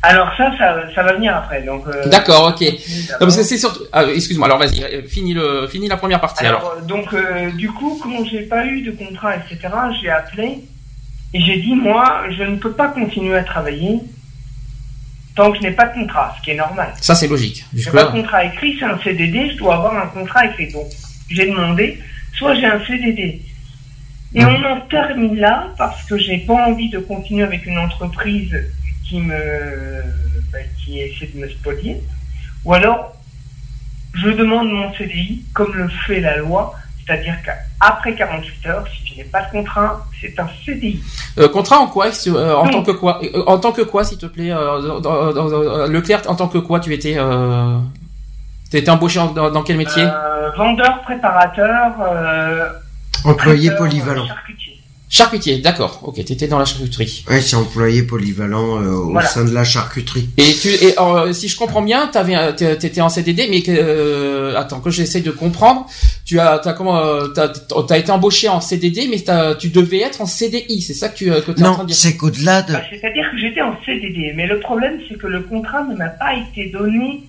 Alors 0.00 0.30
ça, 0.36 0.52
ça, 0.94 1.02
va 1.02 1.12
venir 1.14 1.34
après. 1.34 1.62
Donc. 1.62 1.86
Euh, 1.88 2.08
D'accord, 2.08 2.54
ok. 2.54 2.64
parce 3.18 3.36
que 3.36 3.42
c'est 3.42 3.58
surtout. 3.58 3.82
Ah, 3.92 4.04
excuse-moi. 4.04 4.46
Alors 4.46 4.58
vas-y, 4.58 4.82
euh, 4.84 5.02
finis 5.02 5.34
le, 5.34 5.66
finis 5.66 5.88
la 5.88 5.96
première 5.96 6.20
partie. 6.20 6.46
Alors, 6.46 6.76
euh, 6.76 6.80
donc 6.82 7.14
du 7.56 7.70
coup, 7.70 7.98
comme 8.00 8.24
j'ai 8.26 8.42
pas 8.42 8.64
eu 8.64 8.82
de 8.82 8.92
contrat, 8.92 9.36
etc., 9.36 9.58
j'ai 10.00 10.10
appelé 10.10 10.60
et 11.34 11.40
j'ai 11.40 11.58
dit 11.60 11.74
moi, 11.74 12.22
je 12.30 12.44
ne 12.44 12.56
peux 12.56 12.72
pas 12.72 12.88
continuer 12.88 13.36
à 13.36 13.42
travailler 13.42 14.00
tant 15.34 15.52
que 15.52 15.58
je 15.58 15.62
n'ai 15.62 15.72
pas 15.72 15.86
de 15.86 15.94
contrat, 15.94 16.34
ce 16.38 16.44
qui 16.44 16.50
est 16.52 16.56
normal. 16.56 16.92
Ça 17.00 17.14
c'est 17.14 17.28
logique. 17.28 17.64
J'ai 17.74 17.90
pas 17.90 18.04
de 18.04 18.10
contrat 18.10 18.44
écrit, 18.44 18.76
c'est 18.78 18.84
un 18.84 18.98
CDD, 19.02 19.50
je 19.50 19.56
dois 19.56 19.76
avoir 19.76 19.96
un 19.96 20.08
contrat 20.08 20.46
écrit. 20.46 20.72
Donc 20.72 20.86
j'ai 21.28 21.46
demandé, 21.46 21.98
soit 22.36 22.54
j'ai 22.54 22.66
un 22.66 22.84
CDD. 22.84 23.42
Et 24.34 24.44
hum. 24.44 24.56
on 24.56 24.64
en 24.64 24.80
termine 24.82 25.36
là 25.36 25.68
parce 25.76 26.04
que 26.04 26.18
j'ai 26.18 26.38
pas 26.38 26.54
envie 26.54 26.90
de 26.90 26.98
continuer 26.98 27.44
avec 27.44 27.66
une 27.66 27.78
entreprise 27.78 28.54
qui 29.08 29.20
me 29.20 30.02
bah, 30.52 30.58
qui 30.78 31.00
essaie 31.00 31.30
de 31.34 31.40
me 31.40 31.48
spolier, 31.48 32.02
ou 32.64 32.74
alors 32.74 33.14
je 34.14 34.30
demande 34.30 34.70
mon 34.70 34.92
CDI 34.94 35.44
comme 35.54 35.74
le 35.74 35.88
fait 35.88 36.20
la 36.20 36.38
loi, 36.38 36.74
c'est-à-dire 37.04 37.34
qu'après 37.44 38.14
48 38.14 38.66
heures, 38.66 38.84
si 38.88 39.04
tu 39.04 39.18
n'es 39.18 39.24
pas 39.24 39.42
de 39.42 39.50
contrat, 39.50 40.06
c'est 40.20 40.38
un 40.38 40.48
CDI. 40.64 41.02
Euh, 41.38 41.48
contrat 41.48 41.78
en 41.78 41.86
quoi 41.86 42.06
euh, 42.06 42.54
En 42.54 42.68
tant 42.68 42.82
que 42.82 42.90
quoi 42.90 43.20
euh, 43.22 43.44
En 43.46 43.58
tant 43.58 43.72
que 43.72 43.82
quoi, 43.82 44.04
s'il 44.04 44.18
te 44.18 44.26
plaît 44.26 44.52
Leclerc, 45.88 46.22
en 46.26 46.34
tant 46.34 46.48
que 46.48 46.58
quoi 46.58 46.80
tu 46.80 46.92
étais 46.92 47.16
Tu 48.70 48.76
étais 48.76 48.90
embauché 48.90 49.20
dans, 49.34 49.62
quel 49.62 49.76
métier? 49.76 50.06
Vendeur, 50.56 51.00
préparateur. 51.02 51.92
Employé 53.24 53.70
polyvalent. 53.72 54.26
Charcutier, 55.10 55.58
d'accord. 55.58 56.00
Ok, 56.02 56.22
tu 56.22 56.32
étais 56.32 56.48
dans 56.48 56.58
la 56.58 56.66
charcuterie. 56.66 57.24
Ouais, 57.30 57.40
c'est 57.40 57.56
employé 57.56 58.02
polyvalent 58.02 58.82
euh, 58.82 58.90
au 58.90 59.20
sein 59.22 59.46
de 59.46 59.54
la 59.54 59.64
charcuterie. 59.64 60.28
Et 60.36 60.52
tu, 60.52 60.68
et 60.68 60.98
euh, 60.98 61.32
si 61.32 61.48
je 61.48 61.56
comprends 61.56 61.80
bien, 61.80 62.10
tu 62.12 62.64
étais 62.64 63.00
en 63.00 63.08
CDD, 63.08 63.48
mais 63.50 63.62
euh, 63.68 64.54
attends 64.56 64.80
que 64.80 64.90
j'essaie 64.90 65.22
de 65.22 65.30
comprendre. 65.30 65.86
Tu 66.26 66.38
as, 66.38 66.60
as 66.62 66.72
comment, 66.74 66.98
euh, 66.98 67.28
t'as, 67.28 67.50
as 67.88 67.98
été 67.98 68.12
embauché 68.12 68.50
en 68.50 68.60
CDD, 68.60 69.08
mais 69.08 69.16
tu 69.58 69.70
devais 69.70 70.00
être 70.00 70.20
en 70.20 70.26
CDI. 70.26 70.82
C'est 70.82 70.92
ça 70.92 71.08
que 71.08 71.16
tu, 71.16 71.24
que 71.24 71.58
es 71.58 71.66
en 71.66 71.72
train 71.72 71.84
de 71.84 71.88
dire. 71.88 71.96
c'est 71.96 72.16
qu'au-delà 72.18 72.60
de. 72.60 72.74
Bah, 72.74 72.82
c'est-à-dire 72.90 73.30
que 73.30 73.38
j'étais 73.38 73.62
en 73.62 73.74
CDD, 73.86 74.34
mais 74.36 74.46
le 74.46 74.60
problème 74.60 75.00
c'est 75.08 75.16
que 75.16 75.26
le 75.26 75.40
contrat 75.40 75.84
ne 75.84 75.96
m'a 75.96 76.08
pas 76.08 76.34
été 76.34 76.68
donné 76.70 77.22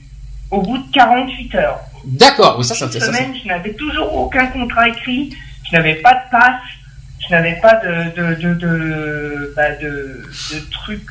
au 0.51 0.61
bout 0.61 0.79
de 0.79 0.91
48 0.93 1.55
heures. 1.55 1.79
D'accord, 2.03 2.57
oui, 2.59 2.65
ça, 2.65 2.75
ça, 2.75 2.91
ça, 2.91 2.99
semaine, 2.99 3.33
je 3.41 3.47
n'avais 3.47 3.73
toujours 3.73 4.13
aucun 4.13 4.47
contrat 4.47 4.89
écrit, 4.89 5.29
je 5.69 5.77
n'avais 5.77 5.95
pas 5.95 6.13
de 6.13 6.31
passe 6.31 6.61
je 7.29 7.35
n'avais 7.35 7.59
pas 7.61 7.75
de 7.75 8.15
de, 8.15 8.41
de, 8.41 8.53
de, 8.55 9.53
bah 9.55 9.75
de, 9.75 10.23
de 10.51 10.59
trucs 10.71 11.01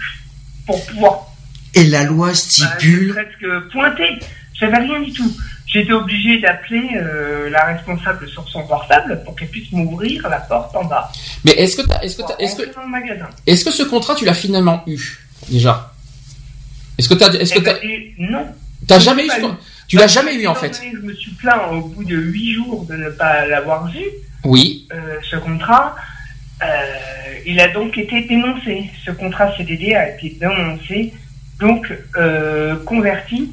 pour 0.67 0.85
pouvoir. 0.87 1.27
Et 1.75 1.85
la 1.85 2.05
loi 2.05 2.35
stipule. 2.35 3.15
Bah, 3.15 3.23
presque 3.23 3.71
pointé. 3.73 4.19
J'avais 4.55 4.79
rien 4.79 5.01
du 5.01 5.13
tout. 5.13 5.31
J'étais 5.67 5.93
obligé 5.93 6.41
d'appeler 6.41 6.89
euh, 6.97 7.51
la 7.51 7.67
responsable 7.67 8.27
sur 8.29 8.49
son 8.49 8.67
portable 8.67 9.23
pour 9.23 9.37
qu'elle 9.37 9.49
puisse 9.49 9.71
m'ouvrir 9.71 10.27
la 10.29 10.41
porte 10.41 10.75
en 10.75 10.85
bas. 10.85 11.13
Mais 11.45 11.53
est-ce 11.53 11.77
que 11.77 11.83
est-ce 12.03 12.17
que 12.17 12.23
est-ce 12.43 12.57
que 12.57 12.63
est-ce 13.47 13.65
que 13.65 13.71
ce 13.71 13.83
contrat 13.83 14.15
tu 14.15 14.25
l'as 14.25 14.35
finalement 14.35 14.83
eu 14.87 14.99
déjà? 15.49 15.93
Est-ce 16.99 17.09
que 17.09 17.15
tu 17.15 17.37
est-ce 17.37 17.53
que 17.53 17.59
eh 17.59 17.63
ben, 17.63 17.77
non. 18.31 18.47
T'as 18.87 18.99
jamais 18.99 19.27
eu, 19.27 19.31
tu 19.87 19.97
l'as 19.97 20.07
jamais 20.07 20.35
eu 20.35 20.47
en 20.47 20.55
fait. 20.55 20.81
Je 20.91 20.99
me 20.99 21.15
suis 21.15 21.33
plaint 21.33 21.61
au 21.71 21.83
bout 21.83 22.05
de 22.05 22.17
huit 22.17 22.55
jours 22.55 22.87
de 22.87 22.97
ne 22.97 23.11
pas 23.11 23.47
l'avoir 23.47 23.89
vu. 23.89 24.03
Oui. 24.45 24.87
Euh, 24.93 25.17
ce 25.31 25.37
contrat, 25.37 25.97
euh, 26.63 26.67
il 27.47 27.61
a 27.61 27.69
donc 27.69 27.97
été 27.99 28.23
dénoncé. 28.23 28.91
Ce 29.05 29.11
contrat 29.11 29.57
CDD 29.57 29.95
a 29.95 30.11
été 30.15 30.37
dénoncé, 30.41 31.13
donc 31.59 31.93
euh, 32.17 32.77
converti 32.85 33.51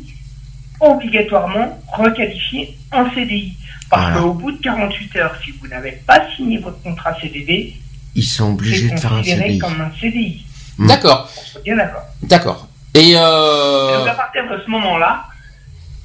obligatoirement 0.80 1.80
requalifié 1.88 2.78
en 2.92 3.10
CDI. 3.12 3.58
Parce 3.90 4.18
qu'au 4.18 4.34
bout 4.34 4.52
de 4.52 4.62
48 4.62 5.16
heures, 5.18 5.36
si 5.44 5.52
vous 5.52 5.68
n'avez 5.68 5.92
pas 6.06 6.22
signé 6.36 6.58
votre 6.58 6.82
contrat 6.82 7.16
CDD, 7.22 7.76
ils 8.16 8.24
sont 8.24 8.54
obligés 8.54 8.90
de 8.90 8.98
faire 8.98 9.14
un 9.14 9.24
CDI. 9.24 9.60
comme 9.60 9.80
un 9.80 9.92
CDI. 10.00 10.46
Hmm. 10.78 10.88
D'accord. 10.88 11.30
Bien 11.64 11.76
d'accord. 11.78 12.04
D'accord. 12.24 12.68
Et, 12.94 13.14
euh... 13.16 13.98
donc 14.00 14.08
à 14.08 14.14
partir 14.14 14.44
de 14.50 14.62
ce 14.64 14.70
moment-là, 14.72 15.26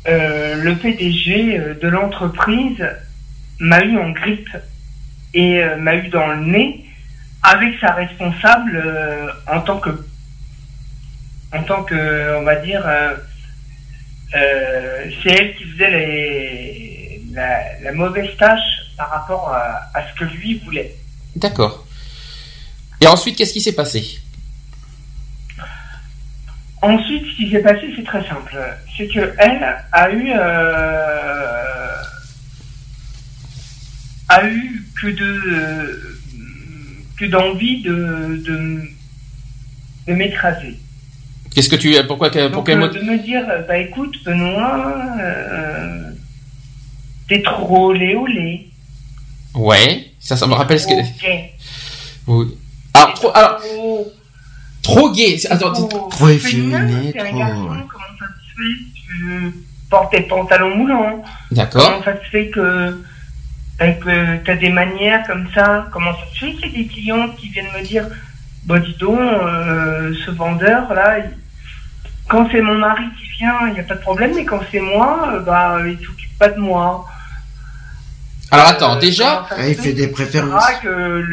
euh, 0.08 0.56
le 0.56 0.76
PDG 0.76 1.76
de 1.80 1.88
l'entreprise 1.88 2.84
m'a 3.60 3.84
eu 3.84 3.98
en 3.98 4.10
grippe 4.10 4.48
et 5.34 5.62
euh, 5.62 5.76
m'a 5.76 5.94
eu 5.96 6.08
dans 6.08 6.26
le 6.28 6.44
nez 6.44 6.84
avec 7.42 7.78
sa 7.80 7.92
responsable 7.92 8.76
euh, 8.76 9.28
en 9.46 9.60
tant 9.60 9.78
que 9.78 9.90
en 11.52 11.62
tant 11.62 11.82
que 11.84 12.36
on 12.38 12.42
va 12.42 12.56
dire 12.56 12.82
euh, 12.86 13.16
c'est 15.22 15.30
elle 15.30 15.56
qui 15.56 15.64
faisait 15.64 15.90
les, 15.90 17.22
la, 17.32 17.92
mauvaise 17.92 18.36
tâche 18.38 18.60
par 18.96 19.10
rapport 19.10 19.48
à, 19.52 19.90
à 19.94 20.08
ce 20.08 20.18
que 20.18 20.24
lui 20.24 20.60
voulait. 20.64 20.94
D'accord. 21.34 21.84
Et 23.00 23.08
ensuite, 23.08 23.36
qu'est-ce 23.36 23.52
qui 23.52 23.60
s'est 23.60 23.74
passé? 23.74 24.20
Ensuite, 26.82 27.24
ce 27.26 27.36
qui 27.36 27.50
s'est 27.50 27.62
passé, 27.62 27.92
c'est 27.96 28.04
très 28.04 28.24
simple. 28.28 28.56
C'est 28.96 29.08
que 29.08 29.34
elle 29.38 29.76
a 29.90 30.10
eu 30.12 30.32
a 34.30 34.46
eu 34.46 34.86
que 35.00 35.06
de 35.08 36.20
que 37.18 37.24
d'envie 37.26 37.82
de, 37.82 38.42
de, 40.06 40.12
m'écraser. 40.14 40.76
Qu'est-ce 41.54 41.68
que 41.68 41.76
tu 41.76 41.92
pourquoi 42.06 42.30
pourquoi 42.30 42.74
euh, 42.74 42.88
de 42.88 43.00
me 43.00 43.18
dire 43.18 43.42
bah 43.68 43.78
écoute 43.78 44.16
Benoît 44.24 44.94
euh, 45.20 46.10
t'es 47.28 47.42
trop 47.42 47.92
léolé. 47.92 48.68
Ouais, 49.54 50.12
ça 50.18 50.36
ça 50.36 50.46
me 50.46 50.54
rappelle 50.54 50.80
ce 50.80 50.86
que 50.86 50.94
oui. 52.26 52.56
Alors 52.94 53.14
trop 53.14 53.30
alors 53.34 53.60
trop, 54.82 55.12
gay, 55.12 55.38
attends 55.48 55.72
trop, 55.72 56.08
trop 56.08 56.28
efféminé, 56.28 57.12
trop 57.12 57.24
comment 57.30 58.12
ça 58.18 58.26
se 58.26 58.62
fait 58.62 58.90
tu 58.94 59.52
portes 59.88 60.12
tes 60.12 60.22
pantalons 60.22 60.76
moulants 60.76 61.22
D'accord. 61.50 61.84
Comment 61.84 62.04
ça 62.04 62.24
se 62.24 62.30
fait 62.30 62.48
que 62.48 62.96
que 63.80 64.44
tu 64.44 64.50
as 64.50 64.56
des 64.56 64.68
manières 64.68 65.26
comme 65.26 65.46
ça. 65.54 65.86
Comment 65.92 66.12
ça 66.12 66.26
se 66.32 66.38
fait 66.38 66.52
qu'il 66.52 66.70
y 66.70 66.74
a 66.74 66.82
des 66.82 66.86
clients 66.86 67.28
qui 67.30 67.48
viennent 67.48 67.72
me 67.76 67.82
dire 67.82 68.06
Bah, 68.64 68.78
dis 68.78 68.94
donc, 68.98 69.18
euh, 69.18 70.14
ce 70.24 70.30
vendeur-là, 70.30 71.18
quand 72.28 72.48
c'est 72.52 72.60
mon 72.60 72.76
mari 72.76 73.04
qui 73.18 73.26
vient, 73.38 73.68
il 73.68 73.74
n'y 73.74 73.80
a 73.80 73.84
pas 73.84 73.94
de 73.94 74.00
problème, 74.00 74.32
mais 74.34 74.44
quand 74.44 74.60
c'est 74.70 74.80
moi, 74.80 75.30
euh, 75.32 75.40
bah, 75.40 75.78
il 75.84 75.98
ne 75.98 76.04
s'occupe 76.04 76.38
pas 76.38 76.50
de 76.50 76.60
moi. 76.60 77.06
Alors 78.50 78.66
attends, 78.66 78.96
euh, 78.96 79.00
déjà, 79.00 79.46
ah, 79.50 79.66
il 79.66 79.74
fait 79.74 79.92
des 79.92 80.08
préférences. 80.08 80.64
que 80.82 81.24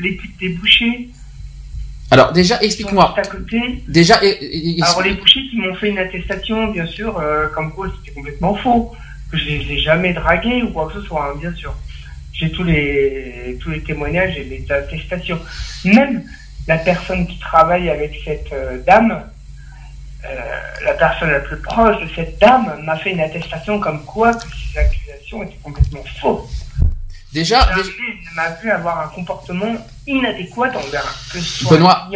l'équipe 0.00 0.36
des 0.38 0.50
bouchers. 0.50 1.08
Alors 2.10 2.32
déjà, 2.32 2.60
explique-moi. 2.62 3.14
Déjà, 3.86 4.16
alors 4.16 5.02
les 5.02 5.12
bouchers 5.12 5.46
qui 5.50 5.58
m'ont 5.58 5.74
fait 5.74 5.90
une 5.90 5.98
attestation, 5.98 6.68
bien 6.68 6.86
sûr, 6.86 7.22
comme 7.54 7.72
quoi 7.72 7.88
c'était 8.00 8.14
complètement 8.14 8.54
faux 8.56 8.92
que 9.30 9.36
je 9.36 9.44
les 9.44 9.72
ai 9.72 9.78
jamais 9.80 10.12
dragués 10.12 10.62
ou 10.62 10.72
quoi 10.72 10.88
que 10.88 11.00
ce 11.00 11.06
soit, 11.06 11.24
hein, 11.24 11.36
bien 11.38 11.54
sûr. 11.54 11.74
J'ai 12.32 12.50
tous 12.52 12.62
les, 12.62 13.58
tous 13.60 13.70
les 13.70 13.82
témoignages 13.82 14.36
et 14.36 14.44
les 14.44 14.70
attestations. 14.70 15.40
Même 15.84 16.24
la 16.66 16.78
personne 16.78 17.26
qui 17.26 17.38
travaille 17.38 17.90
avec 17.90 18.20
cette 18.24 18.52
euh, 18.52 18.78
dame, 18.86 19.24
euh, 20.24 20.60
la 20.84 20.94
personne 20.94 21.30
la 21.30 21.40
plus 21.40 21.60
proche 21.60 22.00
de 22.00 22.08
cette 22.14 22.38
dame 22.40 22.80
m'a 22.84 22.96
fait 22.96 23.12
une 23.12 23.20
attestation 23.20 23.80
comme 23.80 24.04
quoi 24.04 24.34
que 24.34 24.44
ces 24.72 24.78
accusations 24.78 25.42
étaient 25.42 25.58
complètement 25.62 26.04
fausses. 26.20 26.66
Déjà, 27.32 27.68
déjà... 27.74 27.90
m'a 28.36 28.50
vu 28.50 28.70
avoir 28.70 29.00
un 29.00 29.08
comportement 29.08 29.76
inadéquat 30.06 30.68
envers 30.68 31.04
que 31.32 31.38
ce 31.38 31.64
soit 31.64 31.76
Benoît, 31.76 32.08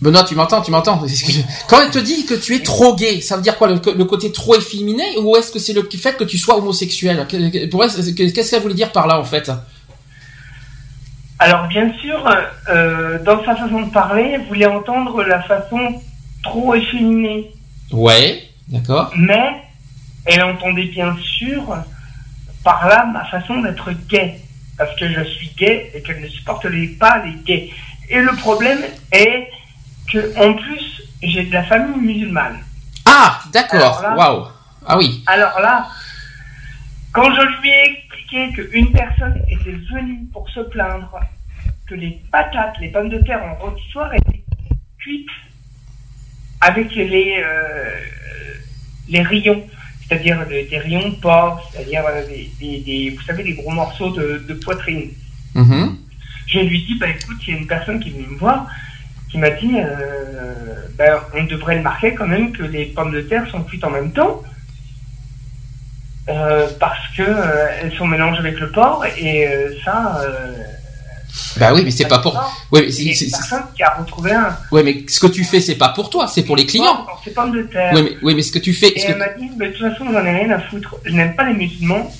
Benoît, 0.00 0.24
tu 0.24 0.34
m'entends, 0.34 0.60
tu 0.60 0.70
m'entends. 0.70 1.02
Quand 1.68 1.80
elle 1.80 1.90
te 1.90 1.98
dit 1.98 2.26
que 2.26 2.34
tu 2.34 2.54
es 2.54 2.60
trop 2.60 2.94
gay, 2.94 3.20
ça 3.20 3.36
veut 3.36 3.42
dire 3.42 3.56
quoi 3.56 3.68
le, 3.68 4.04
côté 4.04 4.30
trop 4.30 4.54
efféminé 4.54 5.04
ou 5.18 5.36
est-ce 5.36 5.50
que 5.50 5.58
c'est 5.58 5.72
le 5.72 5.88
fait 5.98 6.16
que 6.16 6.24
tu 6.24 6.36
sois 6.36 6.56
homosexuel? 6.56 7.26
Qu'est-ce 7.28 8.50
qu'elle 8.50 8.62
voulait 8.62 8.74
dire 8.74 8.92
par 8.92 9.06
là 9.06 9.18
en 9.18 9.24
fait? 9.24 9.50
Alors 11.38 11.66
bien 11.68 11.92
sûr, 12.00 12.28
euh, 12.68 13.18
dans 13.22 13.44
sa 13.44 13.56
façon 13.56 13.82
de 13.82 13.90
parler, 13.90 14.32
elle 14.34 14.46
voulait 14.46 14.66
entendre 14.66 15.22
la 15.22 15.42
façon 15.42 16.00
trop 16.42 16.74
efféminée. 16.74 17.50
Ouais, 17.90 18.42
d'accord. 18.68 19.12
Mais 19.16 19.62
elle 20.24 20.42
entendait 20.42 20.86
bien 20.86 21.14
sûr 21.38 21.62
par 22.64 22.88
là 22.88 23.06
ma 23.12 23.24
façon 23.26 23.60
d'être 23.60 23.90
gay, 24.08 24.40
parce 24.76 24.94
que 24.96 25.08
je 25.08 25.22
suis 25.24 25.50
gay 25.56 25.90
et 25.94 26.02
qu'elle 26.02 26.20
ne 26.20 26.28
supportait 26.28 26.68
pas 26.98 27.22
les 27.24 27.34
gays. 27.44 27.70
Et 28.08 28.20
le 28.20 28.34
problème 28.36 28.80
est 29.12 29.48
que 30.10 30.38
en 30.38 30.54
plus 30.54 31.02
j'ai 31.22 31.44
de 31.44 31.52
la 31.52 31.64
famille 31.64 32.00
musulmane. 32.00 32.58
Ah, 33.04 33.40
d'accord. 33.52 34.02
Waouh. 34.16 34.46
Ah 34.86 34.98
oui. 34.98 35.22
Alors 35.26 35.58
là, 35.60 35.88
quand 37.12 37.34
je 37.34 37.60
lui 37.60 37.68
ai 37.70 37.90
expliqué 37.90 38.52
qu'une 38.52 38.92
personne 38.92 39.42
était 39.48 39.78
venue 39.92 40.26
pour 40.32 40.48
se 40.50 40.60
plaindre 40.60 41.18
que 41.86 41.94
les 41.94 42.20
patates, 42.30 42.78
les 42.80 42.88
pommes 42.88 43.08
de 43.08 43.18
terre 43.18 43.42
en 43.42 43.54
rôtissoir 43.54 44.12
étaient 44.14 44.44
cuites 44.98 45.28
avec 46.60 46.94
les 46.94 47.42
euh, 47.44 47.90
les 49.08 49.22
rayons, 49.22 49.64
c'est-à-dire 50.02 50.46
des 50.46 50.78
rayons 50.78 51.08
de 51.08 51.14
porc, 51.16 51.70
c'est-à-dire 51.72 52.04
euh, 52.06 52.22
des, 52.60 53.14
vous 53.16 53.22
savez, 53.22 53.44
des 53.44 53.54
gros 53.54 53.70
morceaux 53.70 54.10
de, 54.10 54.54
poitrine. 54.64 55.10
Mm-hmm. 55.54 55.94
Je 56.48 56.58
lui 56.60 56.84
dis, 56.84 56.98
bah 56.98 57.08
écoute, 57.08 57.36
il 57.46 57.54
y 57.54 57.56
a 57.56 57.60
une 57.60 57.66
personne 57.66 58.00
qui 58.00 58.08
est 58.08 58.12
venue 58.12 58.26
me 58.28 58.38
voir, 58.38 58.66
qui 59.30 59.38
m'a 59.38 59.50
dit 59.50 59.74
euh, 59.76 60.54
ben, 60.96 61.20
on 61.34 61.44
devrait 61.44 61.76
le 61.76 61.82
marquer 61.82 62.14
quand 62.14 62.26
même 62.26 62.52
que 62.52 62.62
les 62.62 62.86
pommes 62.86 63.12
de 63.12 63.20
terre 63.20 63.48
sont 63.50 63.62
cuites 63.62 63.84
en 63.84 63.90
même 63.90 64.12
temps. 64.12 64.42
Euh, 66.28 66.68
parce 66.80 67.06
que 67.16 67.22
euh, 67.22 67.66
elles 67.80 67.92
sont 67.92 68.06
mélangées 68.06 68.40
avec 68.40 68.58
le 68.58 68.72
porc 68.72 69.04
et 69.16 69.48
ça. 69.84 70.20
bah 71.56 71.72
oui, 71.72 71.82
mais 71.84 71.90
c'est 71.92 72.08
pas 72.08 72.18
pour. 72.18 72.34
Ouais, 72.72 72.90
c'est 72.90 73.30
personne 73.30 73.62
qui 73.76 73.82
a 73.82 73.90
retrouvé 73.90 74.32
un. 74.32 74.56
Ouais, 74.72 74.82
mais 74.82 75.04
ce 75.08 75.20
que 75.20 75.28
tu 75.28 75.44
fais, 75.44 75.60
c'est 75.60 75.76
pas 75.76 75.90
pour 75.90 76.10
toi, 76.10 76.26
c'est 76.26 76.42
pour 76.42 76.56
les 76.56 76.66
clients. 76.66 77.06
C'est 77.24 77.32
pommes 77.32 77.52
de 77.52 77.62
terre. 77.62 77.92
Oui, 77.94 78.02
mais, 78.02 78.16
oui, 78.22 78.34
mais 78.34 78.42
ce 78.42 78.50
que 78.50 78.58
tu 78.58 78.72
fais. 78.72 78.88
Et 78.88 79.02
elle 79.02 79.18
m'a 79.18 79.28
dit, 79.28 79.50
mais 79.56 79.68
de 79.68 79.72
toute 79.76 79.88
façon, 79.92 80.06
j'en 80.12 80.24
ai 80.24 80.30
rien 80.30 80.50
à 80.50 80.60
foutre. 80.60 80.96
Je 81.04 81.12
n'aime 81.12 81.36
pas 81.36 81.44
les 81.44 81.54
musulmans. 81.54 82.10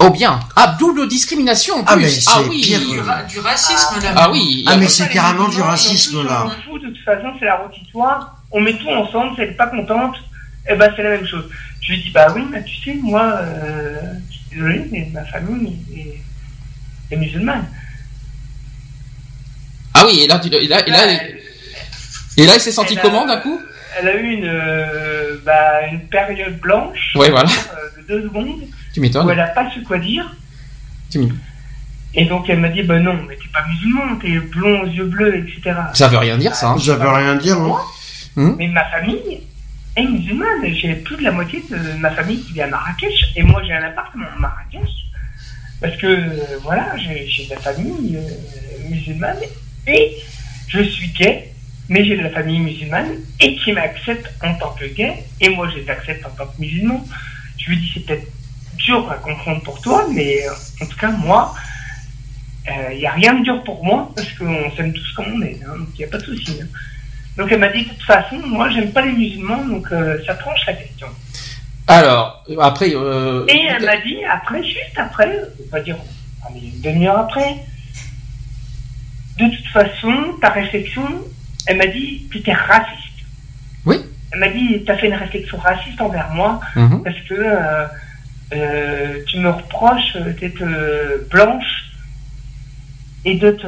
Oh 0.00 0.10
bien. 0.10 0.38
Ah, 0.54 0.76
double 0.78 1.08
discrimination 1.08 1.76
en 1.76 1.84
ah, 1.86 1.96
plus. 1.96 2.24
Ah, 2.28 2.42
oui. 2.48 2.60
Pire, 2.60 2.80
du, 2.80 3.40
racisme 3.40 4.00
là. 4.02 4.14
Ah 4.16 4.30
oui. 4.30 4.64
Ah 4.66 4.76
mais 4.76 4.88
c'est 4.88 5.08
carrément 5.08 5.48
du 5.48 5.60
racisme 5.60 6.24
là. 6.24 6.46
de 6.72 6.78
toute 6.78 7.04
façon, 7.04 7.28
c'est 7.38 7.46
la 7.46 7.56
rôtissoire. 7.56 8.36
On 8.50 8.60
met 8.60 8.74
tout 8.74 8.88
ensemble, 8.88 9.34
si 9.34 9.42
elle 9.42 9.50
n'est 9.50 9.54
pas 9.54 9.66
contente, 9.66 10.16
eh 10.68 10.74
ben 10.74 10.92
c'est 10.96 11.02
la 11.02 11.10
même 11.10 11.26
chose. 11.26 11.44
Je 11.80 11.92
lui 11.92 12.02
dis 12.02 12.10
bah 12.10 12.32
oui, 12.34 12.42
mais 12.50 12.64
tu 12.64 12.76
sais, 12.82 12.94
moi, 13.02 13.32
euh, 13.42 13.96
je 14.30 14.36
suis 14.36 14.44
désolé, 14.52 14.86
mais 14.90 15.08
ma 15.12 15.24
famille 15.24 15.78
est, 15.94 17.14
est 17.14 17.16
musulmane. 17.16 17.66
oui, 20.04 20.20
et 20.20 20.26
là, 20.26 20.40
et 20.44 20.68
là, 20.68 20.86
et 20.86 20.90
là, 20.90 21.06
et 22.36 22.46
là, 22.46 22.52
elle 22.54 22.60
s'est 22.60 22.72
sentie 22.72 22.96
comment 22.96 23.26
d'un 23.26 23.38
coup? 23.38 23.60
Elle 23.98 24.08
a 24.08 24.14
eu 24.14 24.32
une, 24.32 24.46
euh, 24.46 25.38
bah, 25.44 25.86
une 25.90 26.06
période 26.08 26.58
blanche. 26.60 27.14
Ouais, 27.16 27.30
voilà. 27.30 27.48
Euh, 27.50 28.00
de 28.00 28.06
deux 28.06 28.22
secondes. 28.28 28.62
Tu 28.98 29.02
m'étonnes. 29.02 29.26
Où 29.28 29.30
elle 29.30 29.36
n'a 29.36 29.46
pas 29.46 29.70
su 29.70 29.80
quoi 29.82 29.98
dire. 29.98 30.28
Tu 31.08 31.20
m'étonnes. 31.20 31.38
Et 32.14 32.24
donc 32.24 32.48
elle 32.48 32.58
m'a 32.58 32.68
dit, 32.68 32.82
bah 32.82 32.98
non, 32.98 33.16
mais 33.28 33.36
t'es 33.36 33.48
pas 33.52 33.64
musulman, 33.68 34.16
t'es 34.16 34.40
blond 34.40 34.82
aux 34.82 34.86
yeux 34.86 35.04
bleus, 35.04 35.36
etc. 35.36 35.76
Ça 35.94 36.08
veut 36.08 36.18
rien 36.18 36.36
dire, 36.36 36.52
ça. 36.52 36.70
Hein. 36.70 36.78
Ça 36.80 36.96
veut 36.96 37.08
rien 37.08 37.36
dire, 37.36 37.56
hein. 37.60 37.78
Hmm 38.34 38.56
mais 38.58 38.66
ma 38.66 38.84
famille 38.86 39.40
est 39.94 40.02
musulmane. 40.02 40.74
J'ai 40.74 40.94
plus 40.94 41.16
de 41.16 41.22
la 41.22 41.30
moitié 41.30 41.62
de 41.70 41.76
ma 42.00 42.10
famille 42.10 42.42
qui 42.42 42.54
vit 42.54 42.62
à 42.62 42.66
Marrakech. 42.66 43.34
Et 43.36 43.44
moi, 43.44 43.62
j'ai 43.64 43.72
un 43.72 43.84
appartement 43.84 44.26
à 44.36 44.40
Marrakech. 44.40 44.90
Parce 45.80 45.96
que, 45.96 46.06
euh, 46.08 46.58
voilà, 46.64 46.96
j'ai 46.96 47.44
de 47.44 47.50
la 47.50 47.60
famille 47.60 48.16
euh, 48.16 48.90
musulmane. 48.90 49.38
Et 49.86 50.16
je 50.66 50.82
suis 50.82 51.10
gay, 51.10 51.52
mais 51.88 52.04
j'ai 52.04 52.16
de 52.16 52.22
la 52.22 52.30
famille 52.30 52.58
musulmane. 52.58 53.10
Et 53.38 53.54
qui 53.54 53.70
m'accepte 53.70 54.28
en 54.42 54.54
tant 54.54 54.70
que 54.70 54.86
gay. 54.86 55.22
Et 55.40 55.50
moi, 55.50 55.68
je 55.70 55.82
les 55.82 55.88
accepte 55.88 56.26
en 56.26 56.30
tant 56.30 56.46
que 56.46 56.60
musulman. 56.60 57.06
Je 57.58 57.70
lui 57.70 57.76
dis, 57.76 57.90
c'est 57.94 58.06
peut-être 58.06 58.26
dur 58.86 59.10
à 59.10 59.16
comprendre 59.16 59.62
pour 59.62 59.80
toi, 59.80 60.06
mais 60.12 60.46
euh, 60.46 60.52
en 60.82 60.86
tout 60.86 60.96
cas, 60.96 61.10
moi, 61.10 61.54
il 62.92 62.98
n'y 62.98 63.06
a 63.06 63.12
rien 63.12 63.34
de 63.34 63.44
dur 63.44 63.62
pour 63.64 63.82
moi, 63.84 64.10
parce 64.14 64.30
qu'on 64.32 64.70
s'aime 64.76 64.92
tous 64.92 65.12
comme 65.16 65.26
on 65.36 65.42
est, 65.42 65.58
hein, 65.64 65.74
donc 65.78 65.88
il 65.94 65.98
n'y 65.98 66.04
a 66.04 66.08
pas 66.08 66.18
de 66.18 66.24
souci. 66.24 66.58
Hein. 66.62 66.66
Donc 67.38 67.50
elle 67.50 67.60
m'a 67.60 67.68
dit, 67.68 67.84
de 67.84 67.88
toute 67.88 68.02
façon, 68.02 68.36
moi, 68.46 68.68
j'aime 68.70 68.92
pas 68.92 69.02
les 69.02 69.12
musulmans, 69.12 69.64
donc 69.64 69.86
euh, 69.90 70.18
ça 70.26 70.34
tranche 70.34 70.60
la 70.66 70.74
question. 70.74 71.06
Alors, 71.86 72.44
après... 72.60 72.90
Euh, 72.94 73.46
Et 73.48 73.64
elle 73.70 73.84
m'a 73.86 73.96
dit, 73.98 74.18
après, 74.30 74.62
juste 74.62 74.98
après, 74.98 75.30
on 75.66 75.70
va 75.70 75.80
dire 75.80 75.96
une 76.54 76.80
demi-heure 76.82 77.18
après, 77.18 77.56
de 79.38 79.46
toute 79.56 79.66
façon, 79.68 80.12
ta 80.40 80.50
réflexion, 80.50 81.06
elle 81.66 81.78
m'a 81.78 81.86
dit, 81.86 82.26
tu 82.30 82.38
étais 82.38 82.52
raciste. 82.52 83.20
Oui. 83.86 83.96
Elle 84.32 84.40
m'a 84.40 84.48
dit, 84.48 84.82
tu 84.84 84.90
as 84.92 84.98
fait 84.98 85.06
une 85.08 85.14
réflexion 85.14 85.56
raciste 85.58 86.00
envers 86.00 86.28
moi, 86.30 86.60
Mhm. 86.76 87.02
parce 87.02 87.20
que 87.28 87.34
euh, 88.52 89.18
tu 89.26 89.38
me 89.38 89.50
reproches 89.50 90.16
d'être 90.40 90.64
blanche 91.30 91.84
et 93.24 93.34
d'être 93.34 93.66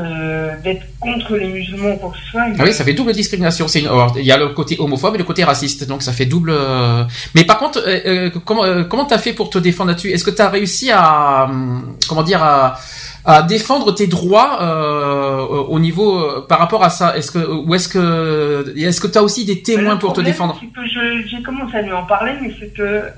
contre 1.00 1.36
les 1.36 1.48
musulmans 1.48 1.90
ou 1.94 1.96
quoi 1.96 2.10
que 2.10 2.18
ce 2.18 2.30
soit. 2.30 2.42
Ah 2.58 2.62
oui, 2.64 2.72
ça 2.72 2.84
fait 2.84 2.94
double 2.94 3.12
discrimination. 3.12 3.66
C'est 3.68 3.80
une... 3.80 3.88
alors, 3.88 4.14
il 4.16 4.24
y 4.24 4.32
a 4.32 4.38
le 4.38 4.50
côté 4.50 4.76
homophobe 4.78 5.16
et 5.16 5.18
le 5.18 5.24
côté 5.24 5.42
raciste, 5.44 5.86
donc 5.88 6.02
ça 6.02 6.12
fait 6.12 6.24
double. 6.24 6.50
euh, 6.50 7.04
Mais 7.34 7.44
par 7.44 7.58
contre, 7.58 7.82
euh, 7.86 7.98
euh, 8.06 8.30
comment 8.44 8.64
euh, 8.64 8.84
comment 8.84 9.04
t'as 9.04 9.18
fait 9.18 9.32
pour 9.32 9.50
te 9.50 9.58
défendre 9.58 9.90
là-dessus? 9.90 10.10
Est-ce 10.12 10.24
que 10.24 10.30
t'as 10.30 10.48
réussi 10.48 10.90
à 10.92 11.46
hum, 11.50 11.96
comment 12.08 12.22
dire 12.22 12.42
à 12.42 12.78
à 13.24 13.42
défendre 13.42 13.92
tes 13.94 14.06
droits 14.06 14.62
euh, 14.62 15.40
au 15.68 15.78
niveau 15.78 16.18
euh, 16.18 16.46
par 16.48 16.58
rapport 16.58 16.82
à 16.82 16.90
ça 16.90 17.16
Est-ce 17.16 17.30
que 17.30 17.38
ou 17.38 17.74
est-ce 17.74 17.88
que 17.88 18.72
est-ce 18.76 19.00
que 19.00 19.06
t'as 19.06 19.20
aussi 19.20 19.44
des 19.44 19.62
témoins 19.62 19.96
pour 19.98 20.12
te 20.14 20.20
défendre? 20.22 20.58
c'est 20.60 20.66
que 20.68 20.86
je- 20.86 21.28
J'ai 21.28 21.42
commencé 21.42 21.76
à 21.76 21.82
lui 21.82 21.92
en 21.92 22.04
parler, 22.04 22.32
mais 22.40 22.54
c'est 22.58 22.72
que 22.74 22.82
euh, 22.82 23.10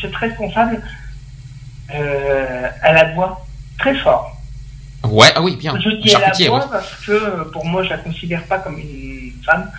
cette 0.00 0.14
responsable, 0.14 0.80
euh, 1.94 2.68
elle 2.82 2.96
aboie 2.96 3.44
très 3.78 3.94
fort. 3.96 4.32
Ouais, 5.04 5.28
ah 5.34 5.42
oui, 5.42 5.56
bien. 5.56 5.74
Je 5.78 5.90
dis 6.00 6.10
elle 6.14 6.46
aboie 6.46 6.60
ouais. 6.60 6.66
parce 6.70 6.94
que 7.06 7.44
pour 7.50 7.64
moi, 7.64 7.82
je 7.84 7.90
la 7.90 7.98
considère 7.98 8.42
pas 8.44 8.58
comme 8.58 8.78
une 8.78 9.32
femme, 9.44 9.70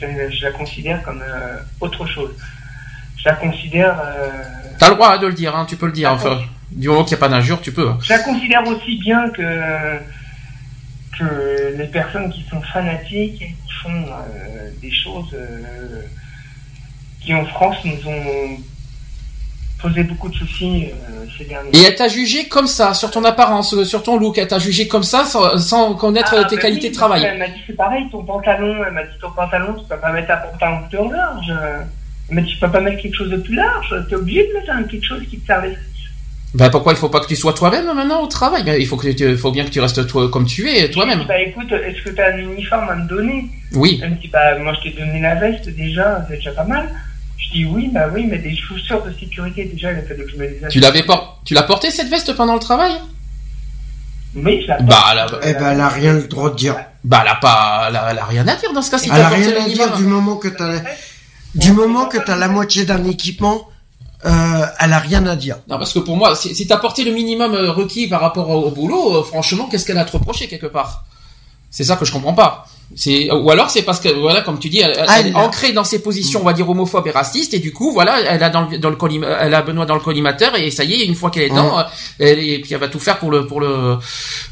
je, 0.00 0.44
la 0.44 0.50
considère 0.52 1.02
comme 1.02 1.22
autre 1.80 2.06
chose. 2.06 2.30
Je 3.16 3.24
la 3.28 3.34
considère, 3.34 3.96
T'as 4.78 4.90
le 4.90 4.94
droit 4.94 5.14
hein, 5.14 5.18
de 5.18 5.26
le 5.26 5.32
dire, 5.32 5.56
hein, 5.56 5.66
tu 5.68 5.76
peux 5.76 5.86
le 5.86 5.92
dire. 5.92 6.12
Enfin, 6.12 6.38
du 6.70 6.88
moment 6.88 7.04
qu'il 7.04 7.16
n'y 7.16 7.22
a 7.22 7.26
pas 7.26 7.28
d'injure, 7.28 7.60
tu 7.60 7.72
peux. 7.72 7.90
je 8.02 8.12
la 8.12 8.18
considère 8.20 8.66
aussi 8.66 8.98
bien 8.98 9.28
que 9.30 9.42
que 11.18 11.74
les 11.76 11.86
personnes 11.86 12.30
qui 12.30 12.44
sont 12.48 12.60
fanatiques 12.62 13.42
et 13.42 13.46
qui 13.66 13.72
font 13.82 13.90
euh, 13.90 14.70
des 14.80 14.90
choses 14.92 15.34
euh, 15.34 16.02
qui 17.20 17.34
en 17.34 17.44
France 17.46 17.76
nous 17.84 18.08
ont 18.08 18.56
posé 19.80 20.02
beaucoup 20.04 20.28
de 20.28 20.34
soucis 20.34 20.86
euh, 20.86 21.24
ces 21.36 21.44
derniers 21.44 21.70
Et 21.72 21.82
elle 21.86 21.94
t'a 21.94 22.08
jugé 22.08 22.48
comme 22.48 22.66
ça, 22.66 22.94
sur 22.94 23.10
ton 23.10 23.24
apparence, 23.24 23.82
sur 23.84 24.02
ton 24.02 24.16
look. 24.16 24.38
Elle 24.38 24.48
t'a 24.48 24.58
jugé 24.58 24.88
comme 24.88 25.04
ça, 25.04 25.24
sans, 25.24 25.56
sans 25.58 25.94
connaître 25.94 26.34
Ah, 26.36 26.44
tes 26.44 26.56
bah 26.56 26.62
qualités 26.62 26.86
oui, 26.86 26.90
de 26.90 26.94
travail. 26.96 27.24
Elle 27.24 27.38
m'a 27.38 27.48
dit 27.48 27.60
c'est 27.66 27.76
pareil, 27.76 28.04
ton 28.10 28.24
pantalon, 28.24 28.82
elle 28.86 28.92
m'a 28.92 29.02
dit 29.04 29.18
ton 29.20 29.30
pantalon, 29.30 29.74
tu 29.74 29.84
peux 29.88 29.96
pas 29.96 30.12
mettre 30.12 30.30
un 30.32 30.36
pantalon 30.36 30.88
plus 30.88 31.12
large. 31.16 31.52
Elle 32.28 32.34
m'a 32.34 32.40
dit 32.42 32.52
tu 32.52 32.58
peux 32.58 32.70
pas 32.70 32.80
mettre 32.80 33.02
quelque 33.02 33.14
chose 33.16 33.30
de 33.30 33.36
plus 33.36 33.54
large, 33.54 33.94
t'es 34.08 34.14
obligé 34.16 34.46
de 34.48 34.52
mettre 34.52 34.88
quelque 34.88 35.04
chose 35.06 35.22
qui 35.28 35.38
te 35.38 35.46
serve. 35.46 35.64
Ben 36.54 36.70
pourquoi 36.70 36.92
il 36.94 36.96
faut 36.98 37.10
pas 37.10 37.20
que 37.20 37.26
tu 37.26 37.36
sois 37.36 37.52
toi-même 37.52 37.84
maintenant 37.94 38.22
au 38.22 38.26
travail? 38.26 38.62
Ben, 38.64 38.80
Il 38.80 38.86
faut 38.86 38.96
que 38.96 39.08
tu, 39.10 39.36
faut 39.36 39.50
bien 39.52 39.64
que 39.64 39.70
tu 39.70 39.80
restes 39.80 40.06
toi 40.06 40.30
comme 40.30 40.46
tu 40.46 40.68
es, 40.70 40.90
toi-même. 40.90 41.24
Bah 41.28 41.38
écoute, 41.40 41.70
est-ce 41.72 42.02
que 42.02 42.10
t'as 42.10 42.32
un 42.32 42.38
uniforme 42.38 42.88
à 42.88 42.96
me 42.96 43.06
donner? 43.06 43.46
Oui. 43.74 44.00
Elle 44.02 44.10
me 44.12 44.16
dit 44.16 44.28
bah 44.28 44.58
moi 44.58 44.72
je 44.78 44.88
t'ai 44.90 44.96
donné 44.96 45.20
la 45.20 45.34
veste 45.34 45.68
déjà, 45.68 46.24
c'est 46.28 46.36
déjà 46.36 46.52
pas 46.52 46.64
mal. 46.64 46.88
Je 47.36 47.50
dis 47.52 47.64
oui, 47.66 47.90
bah 47.92 48.08
oui, 48.12 48.26
mais 48.28 48.38
des 48.38 48.56
chaussures 48.56 49.02
de 49.04 49.12
sécurité 49.20 49.64
déjà, 49.66 49.92
il 49.92 49.98
a 49.98 50.02
fallu 50.02 50.24
que 50.24 50.30
je 50.32 50.36
me 50.36 50.42
les 50.44 50.56
achète. 50.58 50.70
Tu 50.70 50.80
l'avais 50.80 51.02
pas, 51.02 51.38
tu 51.44 51.52
l'as 51.54 51.62
porté 51.62 51.90
cette 51.90 52.08
veste 52.08 52.32
pendant 52.34 52.54
le 52.54 52.60
travail? 52.60 52.92
Oui, 54.34 54.60
je 54.62 54.68
la 54.68 54.78
Bah, 54.80 55.04
elle 55.12 55.18
a, 55.18 55.26
Eh 55.44 55.52
ben, 55.54 55.72
elle 55.72 55.80
a 55.80 55.88
rien 55.88 56.14
le 56.14 56.22
droit 56.28 56.50
de 56.50 56.56
dire. 56.56 56.76
bah, 57.04 57.20
elle 57.22 57.28
a 57.30 57.34
pas, 57.36 57.86
elle 57.88 57.96
a, 57.96 58.08
elle 58.10 58.18
a 58.18 58.24
rien 58.24 58.48
à 58.48 58.56
dire 58.56 58.72
dans 58.72 58.82
ce 58.82 58.90
cas. 58.90 58.98
Si 58.98 59.10
Elle 59.12 59.20
a 59.20 59.28
rien 59.28 59.50
à 59.64 59.68
dire 59.68 59.94
du 59.96 60.04
moment 60.04 60.36
que 60.36 60.48
t'as, 60.48 60.80
du 61.54 61.72
moment 61.72 62.06
que 62.06 62.18
t'as 62.18 62.36
la 62.36 62.48
moitié 62.48 62.84
d'un 62.84 63.04
équipement, 63.04 63.68
euh, 64.24 64.66
elle 64.80 64.92
a 64.92 64.98
rien 64.98 65.24
à 65.26 65.36
dire. 65.36 65.56
Non, 65.68 65.78
parce 65.78 65.92
que 65.92 66.00
pour 66.00 66.16
moi, 66.16 66.34
si, 66.34 66.54
si 66.54 66.66
t'as 66.66 66.78
porté 66.78 67.04
le 67.04 67.12
minimum 67.12 67.54
euh, 67.54 67.70
requis 67.70 68.08
par 68.08 68.20
rapport 68.20 68.50
au, 68.50 68.64
au 68.64 68.70
boulot, 68.70 69.16
euh, 69.18 69.22
franchement, 69.22 69.68
qu'est-ce 69.70 69.84
qu'elle 69.86 69.98
a 69.98 70.02
à 70.02 70.04
te 70.04 70.12
reprocher 70.12 70.48
quelque 70.48 70.66
part? 70.66 71.04
C'est 71.70 71.84
ça 71.84 71.96
que 71.96 72.04
je 72.04 72.12
comprends 72.12 72.32
pas. 72.34 72.66
C'est 72.96 73.30
ou 73.30 73.50
alors 73.50 73.68
c'est 73.68 73.82
parce 73.82 74.00
que 74.00 74.08
voilà, 74.08 74.40
comme 74.40 74.58
tu 74.58 74.70
dis, 74.70 74.80
elle, 74.80 74.94
Ah, 75.06 75.20
elle 75.20 75.26
est 75.28 75.34
ancrée 75.34 75.72
dans 75.74 75.84
ses 75.84 75.98
positions, 76.02 76.40
on 76.40 76.44
va 76.44 76.54
dire 76.54 76.68
homophobes 76.70 77.06
et 77.06 77.10
racistes, 77.10 77.52
et 77.52 77.58
du 77.58 77.70
coup, 77.74 77.92
voilà, 77.92 78.18
elle 78.22 78.42
a 78.42 78.48
dans 78.48 78.62
le, 78.62 78.78
dans 78.78 78.88
le 78.88 78.96
collim- 78.96 79.26
elle 79.40 79.52
a 79.52 79.60
Benoît 79.60 79.84
dans 79.84 79.94
le 79.94 80.00
collimateur, 80.00 80.56
et 80.56 80.70
ça 80.70 80.84
y 80.84 80.94
est, 80.94 81.04
une 81.04 81.14
fois 81.14 81.30
qu'elle 81.30 81.42
est 81.42 81.50
dedans, 81.50 81.78
euh, 81.78 81.82
elle, 82.18 82.38
et 82.38 82.58
puis 82.62 82.72
elle 82.72 82.80
va 82.80 82.88
tout 82.88 82.98
faire 82.98 83.18
pour 83.18 83.30
le 83.30 83.46
pour 83.46 83.60
le 83.60 83.98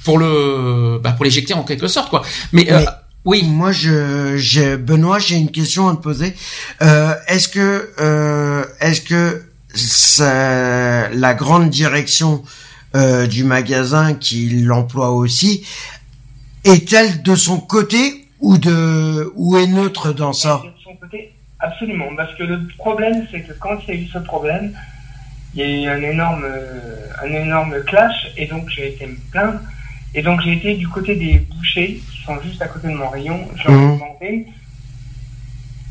pour 0.04 0.18
le 0.18 1.00
bah, 1.02 1.12
pour 1.12 1.24
l'éjecter 1.24 1.54
en 1.54 1.62
quelque 1.62 1.88
sorte, 1.88 2.10
quoi. 2.10 2.20
Mais, 2.52 2.70
euh, 2.70 2.80
Mais- 2.80 2.86
oui, 3.24 3.42
Moi, 3.44 3.72
je, 3.72 4.36
j'ai, 4.36 4.76
Benoît, 4.76 5.18
j'ai 5.18 5.36
une 5.36 5.50
question 5.50 5.88
à 5.88 5.96
te 5.96 6.02
poser. 6.02 6.36
Euh, 6.82 7.14
est-ce 7.28 7.48
que, 7.48 7.90
euh, 7.98 8.64
est-ce 8.80 9.00
que 9.00 9.42
ça- 9.76 11.08
la 11.10 11.34
grande 11.34 11.70
direction 11.70 12.42
euh, 12.94 13.26
du 13.26 13.44
magasin 13.44 14.14
qui 14.14 14.48
l'emploie 14.62 15.10
aussi 15.10 15.66
est-elle 16.64 17.22
de 17.22 17.34
son 17.34 17.58
côté 17.60 18.26
ou 18.40 18.58
de 18.58 19.32
ou 19.34 19.56
est 19.56 19.66
neutre 19.66 20.12
dans 20.12 20.32
ça? 20.32 20.62
De 20.64 20.70
son 20.82 20.94
côté, 20.96 21.32
absolument. 21.60 22.06
Parce 22.16 22.34
que 22.36 22.44
le 22.44 22.66
problème, 22.78 23.26
c'est 23.30 23.40
que 23.42 23.52
quand 23.54 23.76
il 23.86 23.94
y 23.94 23.98
a 23.98 24.00
eu 24.00 24.06
ce 24.06 24.18
problème, 24.18 24.72
il 25.54 25.60
y 25.60 25.62
a 25.64 25.68
eu 25.68 25.86
un 25.98 26.02
énorme, 26.02 26.44
euh, 26.44 27.06
un 27.24 27.32
énorme 27.32 27.74
clash, 27.86 28.28
et 28.36 28.46
donc 28.46 28.68
j'ai 28.70 28.88
été 28.88 29.06
me 29.06 29.16
plaindre. 29.30 29.60
Et 30.14 30.22
donc 30.22 30.40
j'ai 30.42 30.52
été 30.54 30.74
du 30.74 30.88
côté 30.88 31.14
des 31.16 31.38
bouchers, 31.50 32.00
qui 32.10 32.22
sont 32.24 32.40
juste 32.42 32.62
à 32.62 32.68
côté 32.68 32.88
de 32.88 32.94
mon 32.94 33.08
rayon. 33.10 33.46
Je 33.56 33.64
leur 33.68 33.72
ai 33.72 33.84
Mhm. 33.86 33.94
demandé, 33.94 34.46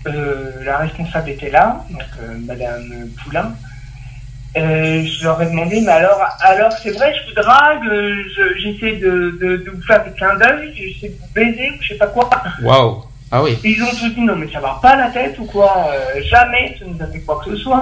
euh, 0.07 0.63
la 0.63 0.77
responsable 0.79 1.29
était 1.31 1.49
là, 1.51 1.85
donc 1.91 2.01
euh, 2.21 2.37
Madame 2.45 3.09
Poulain. 3.23 3.55
Euh, 4.57 5.03
je 5.03 5.23
leur 5.25 5.41
ai 5.41 5.47
demandé, 5.47 5.81
mais 5.81 5.91
alors, 5.91 6.21
alors 6.39 6.71
c'est 6.81 6.91
vrai, 6.91 7.13
je 7.13 7.27
vous 7.27 7.35
drague, 7.35 7.85
euh, 7.87 8.15
je- 8.37 8.57
j'essaie 8.61 8.95
de, 8.97 9.37
de, 9.41 9.57
de 9.57 9.69
vous 9.71 9.81
faire 9.81 10.01
des 10.05 10.11
clins 10.11 10.35
d'œil, 10.37 10.73
j'essaie 10.75 11.09
de 11.13 11.17
vous 11.19 11.33
baiser, 11.33 11.71
ou 11.71 11.81
je 11.81 11.87
sais 11.89 11.95
pas 11.97 12.07
quoi. 12.07 12.29
waouh, 12.63 13.03
ah 13.31 13.43
oui, 13.43 13.57
Ils 13.65 13.83
ont 13.83 13.89
tous 13.89 14.13
dit 14.15 14.21
non 14.21 14.35
mais 14.37 14.47
ça 14.53 14.61
va 14.61 14.79
pas 14.81 14.95
la 14.95 15.09
tête 15.09 15.37
ou 15.39 15.45
quoi 15.45 15.89
euh, 15.91 16.21
Jamais 16.23 16.75
ça 16.79 16.85
nous 16.87 17.01
a 17.03 17.07
fait 17.07 17.19
quoi 17.19 17.41
que 17.43 17.51
ce 17.51 17.57
soit. 17.57 17.81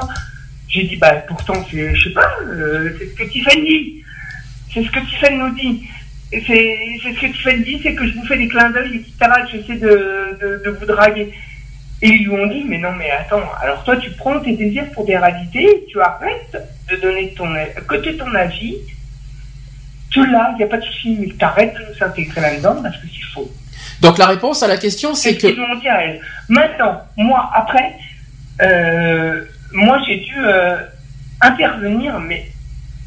J'ai 0.67 0.83
dit 0.85 0.95
bah 0.95 1.11
pourtant 1.27 1.53
c'est 1.69 1.93
je 1.93 2.07
sais 2.09 2.13
pas 2.15 2.27
euh, 2.47 2.89
c'est 2.97 3.05
ce 3.05 3.13
que 3.13 3.23
Tiffany 3.31 3.61
dit. 3.67 4.03
C'est 4.73 4.83
ce 4.83 4.89
que 4.89 4.99
Tiffany 4.99 5.37
nous 5.37 5.53
dit. 5.53 5.83
C'est 6.31 6.41
ce 6.47 7.21
que 7.21 7.27
Tiffany 7.27 7.63
dit 7.63 7.79
c'est 7.83 7.93
que 7.93 8.07
je 8.07 8.15
vous 8.15 8.25
fais 8.25 8.37
des 8.37 8.47
clins 8.47 8.71
d'œil 8.71 8.95
etc. 8.95 9.31
que 9.43 9.51
J'essaie 9.51 9.77
de, 9.79 10.37
de, 10.41 10.61
de 10.65 10.69
vous 10.71 10.85
draguer. 10.87 11.31
Et 12.03 12.09
ils 12.09 12.25
lui 12.25 12.31
ont 12.31 12.47
dit 12.47 12.65
mais 12.67 12.77
non 12.77 12.91
mais 12.91 13.09
attends 13.09 13.41
alors 13.61 13.83
toi 13.83 13.95
tu 13.97 14.11
prends 14.11 14.39
tes 14.39 14.55
désirs 14.57 14.91
pour 14.93 15.05
des 15.05 15.17
réalités 15.17 15.85
tu 15.89 16.01
arrêtes 16.01 16.57
de 16.89 16.95
donner 16.97 17.33
ton 17.33 17.47
tu 18.01 18.17
ton 18.17 18.35
avis. 18.35 18.75
Tu 20.09 20.23
l'as, 20.27 20.51
il 20.51 20.57
n'y 20.57 20.63
a 20.63 20.67
pas 20.67 20.77
de 20.77 20.83
souci, 20.83 21.17
mais 21.19 21.27
t'arrêtes 21.39 21.73
de 21.73 21.79
nous 21.79 22.05
intégrer 22.05 22.41
là-dedans 22.41 22.83
parce 22.83 22.97
que 22.97 23.07
c'est 23.07 23.33
faux. 23.33 23.51
Donc 24.01 24.19
la 24.19 24.27
réponse 24.27 24.61
à 24.61 24.67
la 24.67 24.77
question, 24.77 25.15
c'est 25.15 25.29
C'est 25.29 25.39
ce 25.39 25.47
que 25.47 25.53
qu'ils 25.53 25.59
m'ont 25.59 25.75
dit 25.79 25.89
à 25.89 26.03
elle. 26.03 26.21
Maintenant, 26.49 27.01
moi, 27.17 27.49
après, 27.53 27.95
euh, 28.61 29.43
moi, 29.71 29.99
j'ai 30.05 30.17
dû 30.17 30.35
euh, 30.37 30.77
intervenir, 31.41 32.19
mais, 32.19 32.45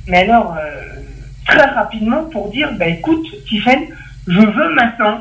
mais 0.08 0.22
alors, 0.22 0.56
euh, 0.56 0.82
très 1.46 1.66
rapidement 1.66 2.24
pour 2.24 2.50
dire, 2.50 2.72
bah, 2.72 2.88
écoute, 2.88 3.24
Tiffen, 3.46 3.86
je 4.26 4.40
veux 4.40 4.74
maintenant 4.74 5.20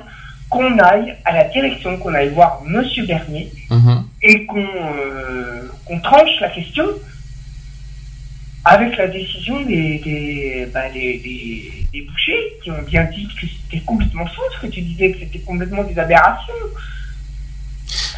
qu'on 0.55 0.79
aille 0.79 1.13
à 1.25 1.33
la 1.33 1.43
direction, 1.49 1.97
qu'on 1.97 2.13
aille 2.13 2.29
voir 2.29 2.61
Monsieur 2.65 3.05
Bernier 3.05 3.51
Mhm. 3.69 4.03
et 4.23 4.45
qu'on 4.45 4.65
euh, 4.65 5.67
qu'on 5.85 5.99
tranche 5.99 6.39
la 6.39 6.49
question. 6.49 6.85
avec 8.67 8.97
la 8.97 9.07
décision 9.07 9.61
des, 9.61 9.99
des, 10.03 10.67
bah, 10.73 10.89
des, 10.91 11.21
des, 11.93 12.01
bouchers 12.01 12.45
qui 12.63 12.71
ont 12.71 12.81
bien 12.81 13.03
dit 13.15 13.27
que 13.39 13.45
c'était 13.45 13.83
complètement 13.85 14.25
faux, 14.25 14.41
ce 14.55 14.59
que 14.65 14.71
tu 14.73 14.81
disais 14.81 15.11
que 15.11 15.19
c'était 15.19 15.43
complètement 15.49 15.83
des 15.83 15.99
aberrations. 15.99 16.63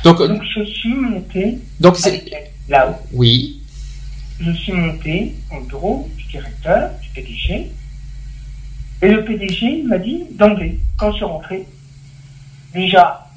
Donc, 0.05 0.19
donc 0.19 0.41
je 0.55 0.63
suis 0.63 0.93
monté 0.93 1.57
donc 1.81 1.97
c'est 1.97 2.23
là-haut. 2.69 2.95
Oui. 3.11 3.61
Je 4.39 4.51
suis 4.51 4.71
monté 4.71 5.33
au 5.53 5.59
bureau 5.65 6.09
du 6.17 6.23
directeur, 6.35 6.91
du 7.01 7.09
PDG, 7.09 7.67
et 9.01 9.07
le 9.09 9.25
PDG 9.25 9.83
m'a 9.83 9.97
dit 9.97 10.19
d'emblée, 10.31 10.79
quand 10.97 11.11
je 11.11 11.17
suis 11.17 11.25
rentré, 11.25 11.65
déjà, 12.77 13.27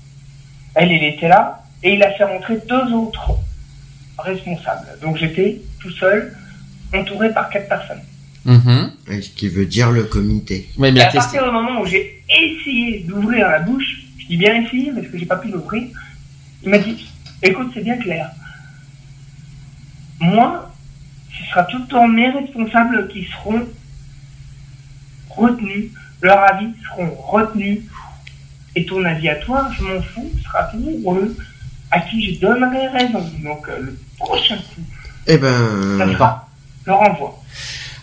elle, 0.75 0.93
elle 0.93 1.05
était 1.05 1.29
là, 1.29 1.63
et 1.83 1.95
il 1.95 2.03
a 2.03 2.13
fait 2.13 2.25
rentrer 2.25 2.59
deux 2.69 2.93
autres 2.95 3.33
responsables. 4.19 4.87
Donc 5.03 5.17
j'étais 5.17 5.61
tout 5.81 5.91
seul, 5.91 6.37
entouré 6.95 7.33
par 7.33 7.49
quatre 7.51 7.69
personnes. 7.69 8.03
Mm 8.45 8.87
Ce 9.07 9.31
qui 9.31 9.49
veut 9.49 9.67
dire 9.67 9.91
le 9.91 10.05
comité. 10.05 10.69
mais 10.79 10.99
à 11.01 11.11
partir 11.11 11.45
du 11.45 11.51
moment 11.51 11.81
où 11.81 11.87
j'ai 11.87 12.23
essayé 12.29 13.01
d'ouvrir 13.01 13.49
la 13.49 13.61
bouche, 13.61 13.91
je 14.19 14.27
dis 14.27 14.37
bien 14.37 14.55
essayé 14.63 14.93
parce 14.93 15.07
que 15.09 15.19
j'ai 15.19 15.27
pas 15.27 15.37
pu 15.37 15.49
l'ouvrir, 15.49 15.89
il 16.63 16.71
m'a 16.71 16.79
dit, 16.79 17.07
écoute, 17.43 17.71
c'est 17.75 17.83
bien 17.83 17.97
clair. 17.97 18.31
Moi, 20.21 20.71
ce 21.37 21.51
sera 21.51 21.65
tout 21.65 21.79
le 21.79 21.87
temps 21.87 22.07
mes 22.07 22.31
responsables 22.31 23.09
qui 23.09 23.25
seront 23.25 23.67
retenus, 25.31 25.87
leurs 26.21 26.43
avis 26.53 26.73
seront 26.87 27.15
retenus, 27.15 27.81
et 28.77 28.85
ton 28.85 29.05
avis 29.05 29.29
à 29.29 29.37
toi, 29.37 29.69
je 29.77 29.83
m'en 29.85 30.03
fous, 30.03 30.31
sera 30.45 30.65
pour 30.65 31.15
eux, 31.15 31.37
à 31.91 32.01
qui 32.01 32.35
je 32.35 32.41
donnerai 32.41 32.89
raison. 32.89 33.25
Donc, 33.43 33.69
euh, 33.69 33.79
le 33.81 33.99
prochain 34.19 34.57
coup, 34.57 34.83
eh 35.27 35.37
ben, 35.39 35.99
ça 35.99 36.13
sera 36.13 36.49
le 36.87 36.93
renvoi. 36.93 37.39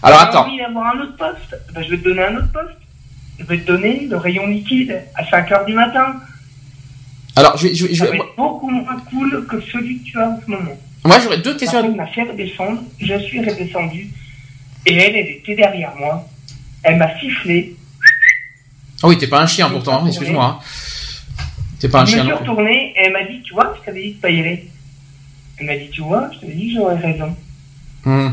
Alors, 0.03 0.21
attends. 0.21 0.45
envie 0.45 0.57
d'avoir 0.57 0.95
un 0.95 0.99
autre 0.99 1.17
poste, 1.17 1.61
ben, 1.73 1.83
je 1.83 1.89
vais 1.89 1.97
te 1.97 2.03
donner 2.03 2.23
un 2.23 2.35
autre 2.37 2.51
poste. 2.51 2.77
Je 3.39 3.45
vais 3.45 3.59
te 3.59 3.67
donner 3.67 4.07
le 4.09 4.17
rayon 4.17 4.47
liquide 4.47 4.99
à 5.15 5.25
5 5.29 5.51
heures 5.51 5.65
du 5.65 5.73
matin. 5.73 6.15
Alors, 7.35 7.55
je, 7.55 7.67
je, 7.67 7.87
je, 7.87 7.93
ça 7.93 8.07
va 8.07 8.15
être 8.15 8.35
beaucoup 8.35 8.69
moins 8.69 8.97
cool 9.11 9.45
que 9.45 9.61
celui 9.61 9.99
que 9.99 10.05
tu 10.05 10.19
as 10.19 10.27
en 10.27 10.41
ce 10.43 10.49
moment. 10.49 10.77
Moi, 11.05 11.19
j'aurais 11.19 11.37
deux 11.37 11.55
questions. 11.55 11.83
Elle 11.85 11.95
m'a 11.95 12.07
fait 12.07 12.23
redescendre, 12.23 12.81
je 12.99 13.17
suis 13.19 13.39
redescendu, 13.39 14.09
et 14.85 14.95
elle, 14.95 15.15
elle 15.15 15.29
était 15.29 15.55
derrière 15.55 15.95
moi. 15.95 16.27
Elle 16.83 16.97
m'a 16.97 17.17
sifflé. 17.19 17.76
Ah 19.03 19.07
oui, 19.07 19.17
t'es 19.17 19.27
pas 19.27 19.41
un 19.41 19.47
chien 19.47 19.69
pourtant, 19.69 20.05
excuse-moi. 20.07 20.59
Hein. 20.59 21.43
T'es 21.79 21.89
pas 21.89 22.01
un 22.01 22.05
chien. 22.05 22.19
Je 22.19 22.23
me 22.23 22.27
suis 22.27 22.39
retourné 22.39 22.93
et 22.95 23.01
elle 23.05 23.13
m'a 23.13 23.23
dit, 23.23 23.41
tu 23.43 23.53
vois, 23.53 23.75
je 23.79 23.85
t'avais 23.85 24.01
dit 24.01 24.13
de 24.13 24.19
pas 24.19 24.29
y 24.29 24.39
aller. 24.39 24.69
Elle 25.57 25.65
m'a 25.67 25.77
dit, 25.77 25.89
tu 25.89 26.01
vois, 26.01 26.29
je 26.33 26.39
t'avais 26.39 26.53
dit 26.53 26.73
que 26.73 26.79
j'aurais 26.79 26.97
raison. 26.97 27.35
Hmm. 28.03 28.29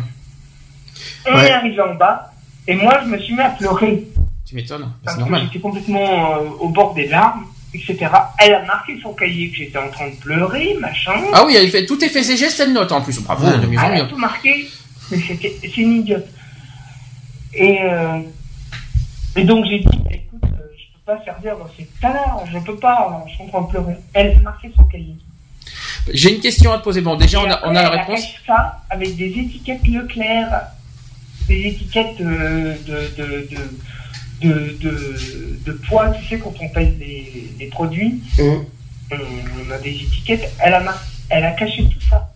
On 1.27 1.39
est 1.39 1.51
arrivé 1.51 1.81
en 1.81 1.95
bas 1.95 2.33
et 2.67 2.75
moi, 2.75 3.01
je 3.03 3.09
me 3.09 3.19
suis 3.19 3.35
mis 3.35 3.41
à 3.41 3.51
pleurer. 3.51 4.05
Tu 4.47 4.55
m'étonnes, 4.55 4.91
c'est 5.07 5.19
normal. 5.19 5.43
J'étais 5.47 5.61
complètement 5.61 6.37
euh, 6.37 6.49
au 6.61 6.69
bord 6.69 6.95
des 6.95 7.09
larmes, 7.09 7.47
etc. 7.73 8.11
Elle 8.39 8.55
a 8.55 8.65
marqué 8.65 8.99
son 9.03 9.13
cahier 9.15 9.51
que 9.51 9.57
j'étais 9.57 9.79
en 9.79 9.91
train 9.91 10.09
de 10.09 10.15
pleurer, 10.17 10.77
machin. 10.81 11.15
Ah 11.33 11.45
oui, 11.47 11.57
elle 11.57 11.71
fait, 11.71 11.87
tout 11.87 12.03
est 12.05 12.09
fait 12.09 12.23
ses 12.23 12.37
gestes, 12.37 12.61
elle 12.61 12.73
note 12.73 12.93
en 12.93 13.01
plus. 13.01 13.21
Bravo, 13.21 13.47
de 13.47 13.67
mieux 13.67 13.79
Elle 13.83 14.03
a 14.03 14.05
tout 14.05 14.19
marqué, 14.19 14.69
mais 15.11 15.19
c'est 15.19 15.77
une 15.79 16.01
idiote. 16.01 16.27
Et, 17.55 17.79
euh, 17.83 18.21
et 19.37 19.45
donc 19.45 19.65
j'ai 19.65 19.79
dit, 19.79 19.99
écoute, 20.11 20.43
euh, 20.45 20.49
je 20.77 20.93
peux 20.93 20.94
pas 21.05 21.23
servir 21.25 21.57
dans 21.59 21.69
ces 21.77 21.85
tas-là, 22.01 22.39
je 22.51 22.59
peux 22.59 22.77
pas, 22.77 23.25
je 23.27 23.35
suis 23.35 23.43
en 23.43 23.49
train 23.49 23.63
de 23.63 23.67
pleurer. 23.67 23.97
Elle 24.15 24.37
a 24.37 24.41
marqué 24.41 24.73
son 24.77 24.85
cahier. 24.85 25.17
J'ai 26.13 26.35
une 26.35 26.41
question 26.41 26.73
à 26.73 26.79
te 26.79 26.85
poser. 26.85 27.01
Bon, 27.01 27.17
déjà, 27.17 27.41
on 27.41 27.51
a, 27.51 27.61
on 27.65 27.75
a 27.75 27.83
la 27.83 27.91
réponse. 27.91 28.21
ça 28.47 28.83
avec 28.91 29.17
des 29.17 29.27
étiquettes 29.27 29.87
Leclerc, 29.87 30.69
des 31.49 31.67
étiquettes 31.69 32.17
de, 32.19 32.77
de, 32.87 33.49
de, 34.43 34.77
de, 34.81 35.59
de 35.65 35.73
poids, 35.89 36.11
tu 36.11 36.27
sais, 36.27 36.39
quand 36.39 36.55
on 36.61 36.69
pèse 36.69 36.95
les, 36.99 37.67
produits, 37.71 38.23
mmh. 38.39 38.43
on 39.13 39.71
a 39.71 39.79
des 39.79 39.91
étiquettes. 39.91 40.53
Elle 40.59 40.75
a, 40.75 40.83
elle 41.31 41.45
a 41.45 41.53
caché 41.53 41.85
tout 41.85 42.01
ça. 42.09 42.31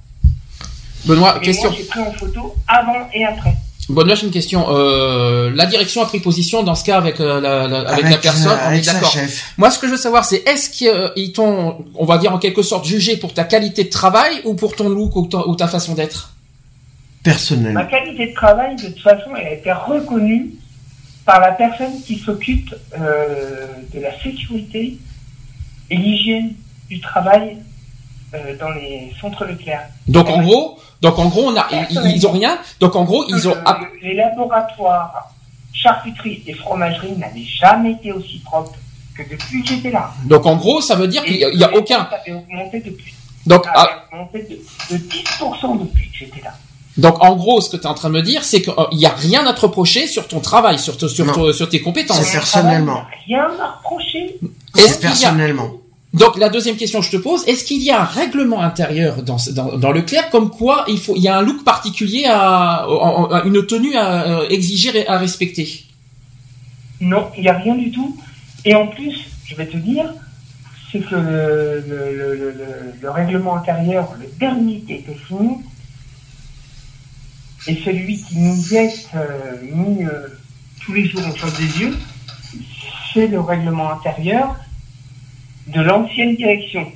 Benoît, 1.05 1.39
question. 1.41 1.73
J'ai 1.73 1.85
pris 1.85 2.01
en 2.01 2.13
photo 2.13 2.55
avant 2.67 3.09
et 3.13 3.25
après. 3.25 3.55
Benoît, 3.89 4.15
j'ai 4.15 4.27
une 4.27 4.33
question. 4.33 4.67
Euh, 4.69 5.51
la 5.55 5.65
direction 5.65 6.03
a 6.03 6.07
pris 6.07 6.21
position 6.21 6.63
dans 6.63 6.75
ce 6.75 6.85
cas 6.85 6.99
avec, 6.99 7.21
euh, 7.21 7.41
la, 7.41 7.89
avec, 7.89 8.11
la 8.11 8.19
personne. 8.19 8.59
on 8.69 8.73
est 8.73 8.85
d'accord. 8.85 9.15
Moi, 9.57 9.71
ce 9.71 9.79
que 9.79 9.87
je 9.87 9.93
veux 9.93 9.99
savoir, 9.99 10.25
c'est 10.25 10.47
est-ce 10.47 10.69
qu'ils 10.71 11.33
t'ont, 11.33 11.87
on 11.95 12.05
va 12.05 12.19
dire 12.19 12.33
en 12.35 12.39
quelque 12.39 12.63
sorte, 12.63 12.85
jugé 12.85 13.17
pour 13.17 13.33
ta 13.33 13.45
qualité 13.45 13.85
de 13.85 13.89
travail 13.89 14.41
ou 14.45 14.55
pour 14.55 14.77
ton 14.77 14.89
look 14.89 15.17
ou 15.17 15.55
ta, 15.57 15.69
façon 15.69 15.95
d'être? 15.95 16.35
Personnellement. 17.23 17.81
Ma 17.81 17.87
qualité 17.87 18.29
de 18.29 18.35
travail, 18.35 18.77
de 18.77 18.89
toute 18.89 19.01
façon, 19.01 19.31
elle 19.37 19.47
a 19.47 19.53
été 19.55 19.73
reconnue 19.73 20.51
par 21.25 21.41
la 21.41 21.53
personne 21.53 22.01
qui 22.03 22.19
s'occupe 22.19 22.75
euh, 22.99 23.67
de 23.93 24.01
la 24.01 24.19
sécurité 24.23 24.99
et 25.91 25.97
l'hygiène 25.97 26.53
du 26.89 27.01
travail 27.01 27.57
euh, 27.57 27.68
dans 28.33 28.71
les 28.71 29.13
centres 29.21 29.45
Leclerc. 29.45 29.89
Donc 30.07 30.29
en 30.29 30.43
gros, 30.43 30.79
donc 31.01 31.19
en 31.19 31.27
gros, 31.27 31.51
on 31.51 31.57
a, 31.57 31.67
ils, 31.91 32.27
ont 32.27 32.33
rien. 32.33 32.59
Donc 32.81 32.97
en 32.97 33.05
gros, 33.05 33.25
ils 33.29 33.49
ont. 33.49 33.55
les 34.03 34.15
laboratoires, 34.15 35.33
charcuterie 35.73 36.43
et 36.47 36.55
fromagerie 36.55 37.13
n'avaient 37.13 37.43
jamais 37.45 37.93
été 37.93 38.13
aussi 38.13 38.39
propres 38.41 38.73
que 39.17 39.23
depuis 39.23 39.63
que 39.63 39.69
j'étais 39.69 39.91
là. 39.91 40.11
Donc 40.25 40.47
en 40.47 40.57
gros, 40.57 40.81
ça 40.81 40.97
veut 40.97 41.09
dire 41.09 41.25
qu'il 41.25 41.37
n'y 41.37 41.65
a, 41.65 41.75
aucun. 41.75 42.09
Ça 42.11 42.19
avait 42.25 42.33
augmenté 42.33 42.81
depuis. 42.81 43.15
Donc 43.47 43.65
ça 43.65 43.71
avait 43.73 43.93
augmenté 44.13 44.63
de, 44.91 44.97
10% 44.97 45.81
depuis 45.81 46.11
que 46.11 46.17
j'étais 46.19 46.43
là. 46.43 46.55
Donc 46.97 47.23
en 47.23 47.37
gros, 47.37 47.61
ce 47.61 47.71
que 47.71 47.77
tu 47.77 47.85
es 47.85 47.87
en 47.87 47.95
train 47.95 48.09
de 48.09 48.15
me 48.15 48.23
dire, 48.23 48.43
c'est 48.43 48.61
qu'il 48.61 48.75
n'y 48.93 49.07
a 49.07 49.15
rien 49.15 49.47
à 49.47 49.53
te 49.53 49.61
reprocher 49.61 50.09
sur 50.09 50.27
ton 50.27 50.41
travail, 50.41 50.81
sur, 50.81 50.99
sur, 50.99 51.55
sur 51.55 51.69
tes 51.69 51.81
compétences. 51.81 52.33
Personnellement. 52.33 53.05
Rien 53.27 53.47
à 53.61 53.79
reprocher. 53.79 54.37
Personnellement. 55.01 55.71
Donc 56.15 56.39
la 56.39 56.49
deuxième 56.49 56.77
question 56.77 57.01
que 57.01 57.07
je 57.07 57.11
te 57.11 57.17
pose, 57.19 57.47
est-ce 57.47 57.65
qu'il 57.65 57.83
y 57.83 57.91
a 57.91 58.01
un 58.01 58.05
règlement 58.05 58.63
intérieur 58.63 59.23
dans, 59.23 59.37
dans, 59.53 59.77
dans 59.77 59.93
le 59.93 60.03
clair 60.03 60.31
comme 60.31 60.51
quoi 60.51 60.85
il 60.89 60.99
faut 60.99 61.15
il 61.17 61.23
y 61.23 61.29
a 61.29 61.37
un 61.37 61.43
look 61.43 61.65
particulier 61.65 62.25
à, 62.27 62.87
une 63.45 63.67
tenue 63.67 63.95
à, 63.95 64.23
euh, 64.23 64.49
exiger 64.49 65.07
à 65.07 65.19
respecter. 65.19 65.85
Non, 67.01 67.29
il 67.37 67.43
n'y 67.43 67.49
a 67.49 67.59
rien 67.59 67.75
du 67.75 67.91
tout. 67.91 68.17
Et 68.65 68.75
en 68.75 68.87
plus, 68.87 69.17
je 69.45 69.55
vais 69.55 69.67
te 69.67 69.77
dire, 69.77 70.15
c'est 70.91 71.01
que 71.01 71.15
le, 71.15 73.11
règlement 73.11 73.57
intérieur, 73.57 74.09
le 74.19 74.27
dernier 74.39 74.81
qui 74.81 74.95
a 74.95 74.97
été 74.97 75.17
signé, 75.29 75.57
et 77.67 77.77
celui 77.85 78.23
qui 78.23 78.39
nous 78.39 78.75
est 78.75 79.09
euh, 79.15 79.57
mis 79.63 80.05
euh, 80.05 80.29
tous 80.81 80.95
les 80.95 81.07
jours 81.07 81.27
en 81.27 81.33
face 81.33 81.59
des 81.59 81.81
yeux, 81.81 81.97
c'est 83.13 83.27
le 83.27 83.41
règlement 83.41 83.93
intérieur 83.93 84.57
de 85.69 85.81
l'ancienne 85.81 86.37
direction. 86.37 86.91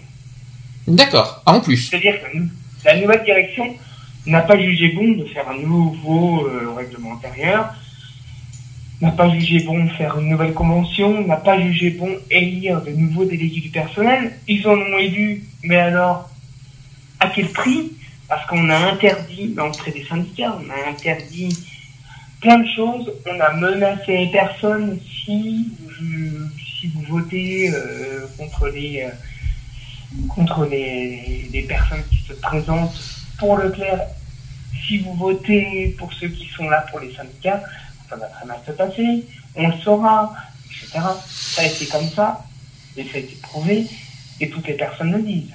D'accord. 0.87 1.43
Ah, 1.47 1.55
en 1.55 1.61
plus. 1.61 1.89
C'est-à-dire 1.89 2.21
que 2.21 2.39
la 2.85 3.01
nouvelle 3.01 3.25
direction 3.25 3.77
n'a 4.27 4.41
pas 4.41 4.59
jugé 4.59 4.89
bon 4.89 5.13
de 5.13 5.25
faire 5.27 5.49
un 5.49 5.59
nouveau 5.59 6.47
euh, 6.47 6.73
règlement 6.77 7.15
intérieur, 7.15 7.75
n'a 9.01 9.11
pas 9.11 9.29
jugé 9.31 9.61
bon 9.61 9.85
de 9.85 9.91
faire 9.91 10.19
une 10.19 10.29
nouvelle 10.29 10.55
convention, 10.55 11.27
n'a 11.27 11.37
pas 11.37 11.61
jugé 11.61 11.91
bon 11.91 12.11
élire 12.31 12.81
de 12.83 12.91
nouveaux 12.91 13.25
délégués 13.25 13.61
du 13.61 13.71
personnel. 13.71 14.33
Ils 14.49 14.67
en 14.67 14.77
ont 14.77 14.99
élu, 14.99 15.45
mais 15.65 15.77
alors, 15.77 16.31
à 17.21 17.29
quel 17.29 17.49
prix? 17.49 17.93
Parce 18.29 18.47
qu'on 18.47 18.71
a 18.71 18.77
interdit 18.93 19.53
l'entrée 19.57 19.91
des 19.91 20.05
syndicats, 20.05 20.57
on 20.59 20.71
a 20.71 20.91
interdit 20.91 21.57
plein 22.41 22.59
de 22.59 22.69
choses, 22.75 23.13
on 23.27 23.39
a 23.41 23.53
menacé 23.55 24.17
les 24.17 24.33
personnes 24.33 24.99
si 25.25 25.69
si 26.83 26.89
vous 26.89 27.03
votez 27.03 27.71
euh, 27.73 28.27
contre 28.37 28.67
les 28.67 29.03
euh, 29.03 30.27
contre 30.29 30.67
les, 30.67 31.49
les, 31.53 31.63
personnes 31.63 32.03
qui 32.11 32.19
se 32.27 32.33
présentent 32.33 33.01
pour 33.39 33.57
Leclerc, 33.57 34.01
si 34.87 34.99
vous 34.99 35.15
votez 35.15 35.95
pour 35.97 36.13
ceux 36.13 36.29
qui 36.29 36.49
sont 36.49 36.69
là 36.69 36.85
pour 36.91 36.99
les 36.99 37.15
syndicats, 37.15 37.63
ça 38.11 38.17
va 38.17 38.27
très 38.27 38.47
mal 38.47 38.59
se 38.67 38.73
passer, 38.73 39.25
on 39.55 39.69
le 39.69 39.75
saura, 39.79 40.35
etc. 40.67 41.05
Ça 41.31 41.63
a 41.63 41.67
été 41.67 41.87
comme 41.87 42.11
ça, 42.11 42.45
et 42.97 43.05
ça 43.05 43.11
a 43.15 43.19
été 43.19 43.37
prouvé, 43.41 43.87
et 44.41 44.51
toutes 44.51 44.67
les 44.67 44.75
personnes 44.75 45.13
le 45.13 45.23
disent. 45.23 45.55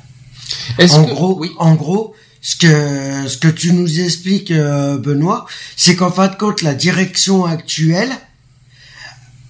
En 0.80 1.04
gros, 1.04 1.38
oui. 1.40 1.52
en 1.60 1.76
gros, 1.76 2.16
ce 2.42 2.56
que 2.56 3.28
ce 3.28 3.38
que 3.38 3.50
tu 3.50 3.74
nous 3.74 4.00
expliques, 4.00 4.52
euh, 4.52 4.98
Benoît, 4.98 5.46
c'est 5.76 5.98
qu'en 5.98 6.10
fin 6.10 6.30
de 6.30 6.36
compte, 6.36 6.62
la 6.62 6.74
direction 6.74 7.46
actuelle 7.46 8.12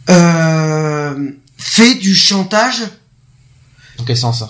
euh, 0.09 1.31
fait 1.57 1.95
du 1.95 2.15
chantage. 2.15 2.83
Dans 3.97 4.03
quel 4.03 4.17
sens 4.17 4.39
ça 4.39 4.49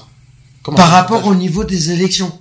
Par 0.75 0.89
rapport 0.89 1.25
au 1.25 1.35
niveau 1.35 1.63
des 1.63 1.91
élections, 1.91 2.31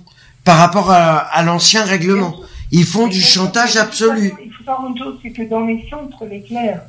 par 0.47 0.57
rapport 0.57 0.91
à, 0.91 1.43
l'ancien 1.43 1.83
règlement. 1.83 2.35
Ils 2.71 2.85
font 2.85 3.07
du 3.07 3.21
chantage 3.21 3.75
absolu. 3.75 4.33
Il 4.43 4.51
faut 4.51 4.63
savoir 4.63 4.89
une 4.89 4.97
chose, 4.97 5.19
c'est 5.21 5.31
que 5.31 5.43
dans 5.43 5.61
les 5.61 5.85
centres 5.89 6.25
Leclerc, 6.25 6.81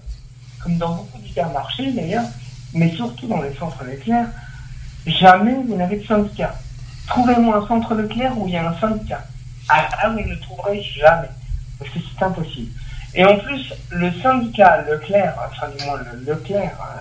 comme 0.62 0.76
dans 0.76 0.94
beaucoup 0.94 1.18
d'hypermarchés 1.18 1.92
d'ailleurs, 1.92 2.24
mais 2.72 2.94
surtout 2.94 3.26
dans 3.26 3.42
les 3.42 3.52
centres 3.54 3.82
Leclerc, 3.84 4.26
jamais 5.06 5.54
vous 5.66 5.76
n'avez 5.76 5.96
de 5.96 6.06
syndicat. 6.06 6.54
Trouvez-moi 7.08 7.56
un 7.56 7.66
centre 7.66 7.94
Leclerc 7.94 8.38
où 8.38 8.46
il 8.46 8.54
y 8.54 8.56
a 8.56 8.70
un 8.70 8.78
syndicat. 8.78 9.24
Ah, 9.68 9.88
ah 10.02 10.10
vous 10.10 10.20
ne 10.20 10.28
le 10.28 10.38
trouverez 10.40 10.80
jamais. 10.82 11.28
Parce 11.78 11.90
que 11.90 11.98
c'est 11.98 12.24
impossible. 12.24 12.70
Et 13.14 13.24
en 13.24 13.38
plus, 13.38 13.72
le 13.90 14.12
syndicat 14.22 14.82
Leclerc, 14.82 15.34
enfin 15.48 15.68
du 15.76 15.84
moins 15.84 15.98
le 16.12 16.32
Leclerc, 16.32 16.76
euh, 16.80 17.00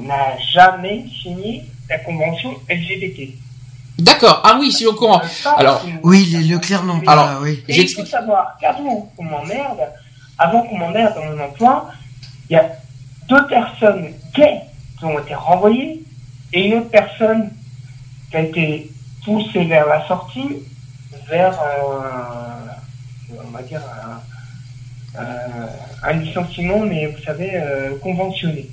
n'a 0.00 0.38
jamais 0.52 1.04
signé 1.22 1.64
la 1.88 1.98
convention 1.98 2.54
LGBT. 2.68 3.32
D'accord. 3.98 4.40
Ah 4.44 4.56
oui, 4.58 4.72
c'est 4.72 4.86
au 4.86 4.94
courant. 4.94 5.20
Alors, 5.56 5.84
oui, 6.02 6.26
les 6.32 6.42
Leclerc 6.44 6.84
n'ont 6.84 7.00
pas. 7.00 7.12
Alors, 7.12 7.42
oui. 7.42 7.62
Et 7.68 7.82
il 7.82 7.88
faut 7.88 8.04
savoir 8.06 8.56
qu'avant 8.60 9.10
qu'on 9.16 9.24
m'emmerde, 9.24 9.80
avant 10.38 10.62
qu'on 10.62 10.78
m'emmerde 10.78 11.14
dans 11.14 11.24
mon 11.24 11.42
emploi, 11.42 11.90
il 12.48 12.54
y 12.54 12.56
a 12.56 12.66
deux 13.28 13.46
personnes 13.46 14.08
gays 14.34 14.62
qui 14.98 15.04
ont 15.04 15.18
été 15.18 15.34
renvoyées 15.34 16.02
et 16.52 16.66
une 16.66 16.78
autre 16.78 16.90
personne 16.90 17.50
qui 18.30 18.36
a 18.36 18.40
été 18.40 18.90
poussée 19.24 19.64
vers 19.64 19.86
la 19.86 20.06
sortie, 20.06 20.62
vers, 21.28 21.58
euh, 21.60 23.38
on 23.44 23.50
va 23.50 23.62
dire, 23.62 23.82
un, 25.16 26.08
un, 26.08 26.12
licenciement, 26.12 26.80
mais 26.80 27.06
vous 27.06 27.22
savez, 27.22 27.50
euh, 27.54 27.98
conventionné. 28.02 28.70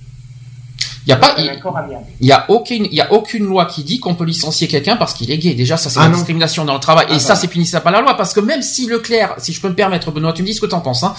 Il 1.07 1.11
y 1.11 1.13
a 1.13 1.15
pas, 1.15 1.35
il 1.37 2.27
y 2.27 2.31
a 2.33 2.45
aucune, 2.49 2.85
il 2.91 2.97
y 2.97 2.99
a 2.99 3.13
aucune 3.13 3.45
loi 3.45 3.65
qui 3.65 3.85
dit 3.85 4.01
qu'on 4.01 4.13
peut 4.13 4.25
licencier 4.25 4.67
quelqu'un 4.67 4.97
parce 4.97 5.13
qu'il 5.13 5.31
est 5.31 5.37
gay. 5.37 5.53
Déjà, 5.53 5.77
ça 5.77 5.89
c'est 5.89 6.01
ah 6.01 6.07
une 6.07 6.11
discrimination 6.11 6.65
dans 6.65 6.73
le 6.73 6.81
travail. 6.81 7.05
et 7.09 7.13
ah 7.13 7.19
ça, 7.19 7.37
c'est 7.37 7.47
punissable 7.47 7.81
par 7.81 7.93
la 7.93 8.01
loi 8.01 8.15
parce 8.15 8.33
que 8.33 8.41
même 8.41 8.61
si 8.61 8.87
Leclerc, 8.87 9.35
si 9.37 9.53
je 9.53 9.61
peux 9.61 9.69
me 9.69 9.73
permettre, 9.73 10.11
Benoît, 10.11 10.33
tu 10.33 10.41
me 10.41 10.47
dis 10.47 10.53
ce 10.53 10.59
que 10.59 10.65
t'en 10.65 10.81
penses, 10.81 11.03
hein. 11.03 11.13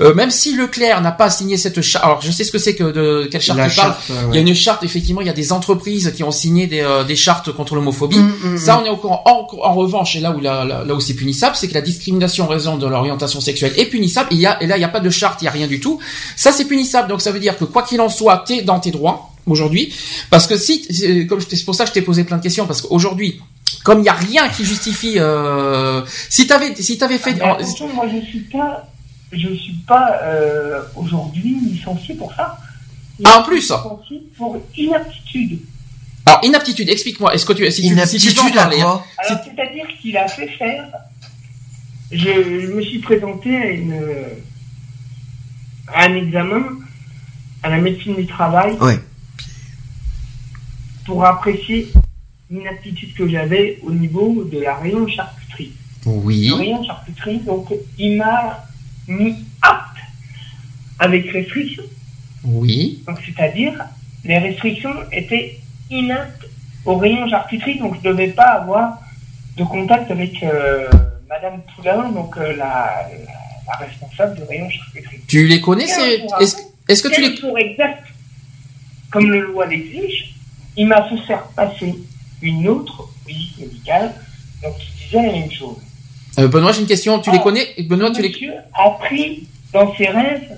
Euh, 0.00 0.14
même 0.14 0.30
si 0.30 0.56
Leclerc 0.56 1.00
n'a 1.00 1.12
pas 1.12 1.30
signé 1.30 1.56
cette 1.58 1.80
charte, 1.80 2.04
alors 2.04 2.20
je 2.22 2.32
sais 2.32 2.42
ce 2.42 2.50
que 2.50 2.58
c'est 2.58 2.74
que 2.74 2.90
de 2.90 3.28
quelle 3.30 3.40
charte 3.40 3.60
tu 3.70 3.76
parles. 3.76 3.94
Il 4.30 4.34
y 4.34 4.38
a 4.38 4.40
une 4.40 4.52
charte, 4.52 4.82
effectivement, 4.82 5.20
il 5.20 5.28
y 5.28 5.30
a 5.30 5.34
des 5.34 5.52
entreprises 5.52 6.12
qui 6.16 6.24
ont 6.24 6.32
signé 6.32 6.66
des, 6.66 6.80
euh, 6.80 7.04
des 7.04 7.16
chartes 7.16 7.52
contre 7.52 7.76
l'homophobie. 7.76 8.18
Mm, 8.18 8.54
mm, 8.54 8.58
ça, 8.58 8.74
mm. 8.74 8.80
on 8.80 8.84
est 8.86 8.90
au 8.90 8.96
courant. 8.96 9.22
En, 9.26 9.46
en 9.62 9.74
revanche, 9.74 10.16
et 10.16 10.20
là 10.20 10.32
où 10.32 10.40
là, 10.40 10.64
là, 10.64 10.92
où 10.92 10.98
c'est 10.98 11.14
punissable, 11.14 11.54
c'est 11.54 11.68
que 11.68 11.74
la 11.74 11.82
discrimination 11.82 12.46
en 12.46 12.48
raison 12.48 12.78
de 12.78 12.86
l'orientation 12.86 13.40
sexuelle 13.40 13.74
est 13.76 13.86
punissable. 13.86 14.32
Et, 14.32 14.36
il 14.36 14.40
y 14.40 14.46
a, 14.46 14.60
et 14.60 14.66
là, 14.66 14.76
il 14.76 14.80
n'y 14.80 14.84
a 14.84 14.88
pas 14.88 14.98
de 14.98 15.10
charte, 15.10 15.40
il 15.42 15.44
y 15.44 15.48
a 15.48 15.52
rien 15.52 15.68
du 15.68 15.78
tout. 15.78 16.00
Ça, 16.34 16.50
c'est 16.50 16.64
punissable. 16.64 17.08
Donc 17.08 17.20
ça 17.20 17.30
veut 17.30 17.38
dire 17.38 17.56
que 17.56 17.64
quoi 17.64 17.84
qu'il 17.84 18.00
en 18.00 18.08
soit, 18.08 18.42
t'es 18.46 18.62
dans 18.62 18.80
tes 18.80 18.90
droits 18.90 19.19
aujourd'hui. 19.46 19.94
Parce 20.30 20.46
que 20.46 20.56
si, 20.56 21.26
comme 21.26 21.40
c'est 21.40 21.64
pour 21.64 21.74
ça 21.74 21.84
que 21.84 21.90
je 21.90 21.94
t'ai 21.94 22.02
posé 22.02 22.24
plein 22.24 22.38
de 22.38 22.42
questions, 22.42 22.66
parce 22.66 22.82
qu'aujourd'hui, 22.82 23.40
comme 23.84 24.00
il 24.00 24.02
n'y 24.02 24.08
a 24.08 24.14
rien 24.14 24.48
qui 24.48 24.64
justifie, 24.64 25.14
euh, 25.18 26.02
si 26.28 26.46
t'avais, 26.46 26.74
si 26.74 26.98
t'avais 26.98 27.18
fait, 27.18 27.36
ah, 27.40 27.58
moi 27.94 28.06
je 28.12 28.26
suis 28.26 28.40
pas, 28.40 28.88
je 29.32 29.54
suis 29.54 29.76
pas 29.86 30.18
euh, 30.22 30.82
aujourd'hui 30.96 31.56
licencié 31.72 32.14
pour 32.14 32.32
ça. 32.34 32.58
ah 33.24 33.38
en 33.38 33.42
plus. 33.42 33.70
Licencié 33.70 34.22
pour 34.36 34.58
inaptitude. 34.76 35.60
Alors 36.26 36.40
inaptitude, 36.44 36.88
explique-moi. 36.88 37.34
Est-ce 37.34 37.46
que 37.46 37.52
tu, 37.54 37.70
si 37.70 37.86
inaptitude 37.86 38.34
tu, 38.34 38.58
à 38.58 38.66
quoi 38.66 39.04
Alors 39.18 39.40
c'est-à-dire 39.44 39.86
qu'il 40.00 40.16
a 40.16 40.28
fait 40.28 40.48
faire. 40.48 40.86
Je, 42.12 42.72
me 42.74 42.82
suis 42.82 42.98
présenté 42.98 43.56
à 43.56 43.66
une 43.66 44.02
à 45.92 46.04
un 46.04 46.14
examen 46.16 46.62
à 47.62 47.70
la 47.70 47.78
médecine 47.78 48.16
du 48.16 48.26
travail. 48.26 48.76
Oui 48.80 48.94
pour 51.10 51.24
apprécier 51.24 51.88
l'inaptitude 52.48 53.12
que 53.14 53.28
j'avais 53.28 53.80
au 53.82 53.90
niveau 53.90 54.44
de 54.44 54.60
la 54.60 54.76
rayon 54.76 55.08
charcuterie. 55.08 55.72
Oui. 56.06 56.46
Le 56.46 56.54
rayon 56.54 56.84
charcuterie, 56.84 57.38
donc 57.38 57.66
il 57.98 58.16
m'a 58.16 58.64
mis 59.08 59.34
apte 59.60 59.98
avec 61.00 61.28
restriction. 61.32 61.82
Oui. 62.44 63.02
Donc 63.08 63.18
c'est-à-dire 63.26 63.74
les 64.24 64.38
restrictions 64.38 64.94
étaient 65.10 65.58
inaptes 65.90 66.46
au 66.84 66.96
rayon 66.96 67.28
charcuterie, 67.28 67.80
donc 67.80 67.96
je 68.00 68.08
ne 68.08 68.12
devais 68.12 68.28
pas 68.28 68.50
avoir 68.60 69.00
de 69.56 69.64
contact 69.64 70.12
avec 70.12 70.40
euh, 70.44 70.86
Madame 71.28 71.60
Poulain, 71.74 72.08
donc 72.12 72.36
euh, 72.36 72.54
la, 72.54 73.08
responsable 73.80 74.36
du 74.36 74.44
rayon 74.44 74.70
charcuterie. 74.70 75.20
Tu 75.26 75.48
les 75.48 75.60
connais 75.60 75.86
Est-ce 75.88 77.02
que 77.02 77.08
tu 77.08 77.20
les... 77.20 77.30
Pour 77.40 77.58
exact, 77.58 78.04
comme 79.10 79.28
le 79.28 79.40
loi 79.40 79.66
l'exige, 79.66 80.36
il 80.80 80.86
m'a 80.86 81.02
fait 81.10 81.18
faire 81.26 81.42
passer 81.54 81.94
une 82.40 82.66
autre 82.66 83.06
visite 83.26 83.58
médicale, 83.58 84.14
donc 84.62 84.78
qui 84.78 85.04
disait 85.04 85.26
la 85.26 85.32
même 85.32 85.50
chose. 85.52 85.76
Euh, 86.38 86.48
Benoît, 86.48 86.72
j'ai 86.72 86.80
une 86.80 86.86
question. 86.86 87.18
Tu 87.18 87.30
les 87.30 87.36
ah, 87.38 87.42
connais 87.42 87.66
Benoît, 87.80 88.10
tu 88.10 88.22
les 88.22 88.50
a 88.72 88.90
pris 88.98 89.46
dans 89.74 89.94
ses 89.94 90.06
rêves 90.06 90.56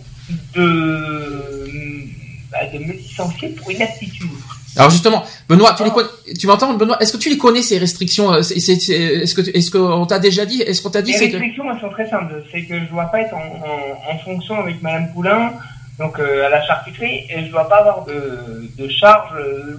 de, 0.54 2.06
bah, 2.52 2.58
de 2.72 2.78
me 2.78 2.92
licencier 2.92 3.48
pour 3.48 3.68
une 3.70 3.82
attitude. 3.82 4.30
Alors 4.76 4.90
justement, 4.90 5.24
Benoît, 5.48 5.74
tu, 5.76 5.82
les 5.82 5.90
connais, 5.90 6.08
tu 6.38 6.46
m'entends, 6.46 6.72
Benoît? 6.74 6.98
Est-ce 7.00 7.14
que 7.14 7.18
tu 7.18 7.28
les 7.28 7.36
connais 7.36 7.62
ces 7.62 7.78
restrictions 7.78 8.32
euh, 8.32 8.38
Est-ce 8.42 9.34
que 9.34 9.40
est-ce 9.58 9.70
qu'on 9.72 10.06
t'a 10.06 10.20
déjà 10.20 10.46
dit 10.46 10.62
Est-ce 10.62 10.82
qu'on 10.82 10.90
t'a 10.90 11.02
dit 11.02 11.14
Les 11.14 11.18
restrictions, 11.18 11.64
elles 11.68 11.80
sont 11.80 11.90
très 11.90 12.08
simples. 12.08 12.44
C'est 12.52 12.62
que 12.62 12.78
je 12.78 12.90
dois 12.90 13.06
pas 13.06 13.22
être 13.22 13.34
en, 13.34 14.12
en 14.12 14.18
fonction 14.18 14.54
avec 14.60 14.80
Madame 14.82 15.12
Poulain 15.12 15.52
donc 15.98 16.18
euh, 16.18 16.46
à 16.46 16.48
la 16.48 16.64
charcuterie, 16.64 17.26
et 17.28 17.40
je 17.40 17.46
ne 17.46 17.50
dois 17.50 17.68
pas 17.68 17.78
avoir 17.78 18.04
de, 18.04 18.70
de 18.76 18.88
charge 18.88 19.30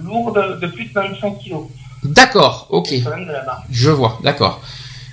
lourde 0.02 0.58
de 0.60 0.66
plus 0.68 0.86
de 0.86 0.92
25 0.92 1.38
kilos. 1.38 1.66
D'accord, 2.04 2.66
ok. 2.70 2.94
Je 3.70 3.90
vois, 3.90 4.18
d'accord. 4.22 4.60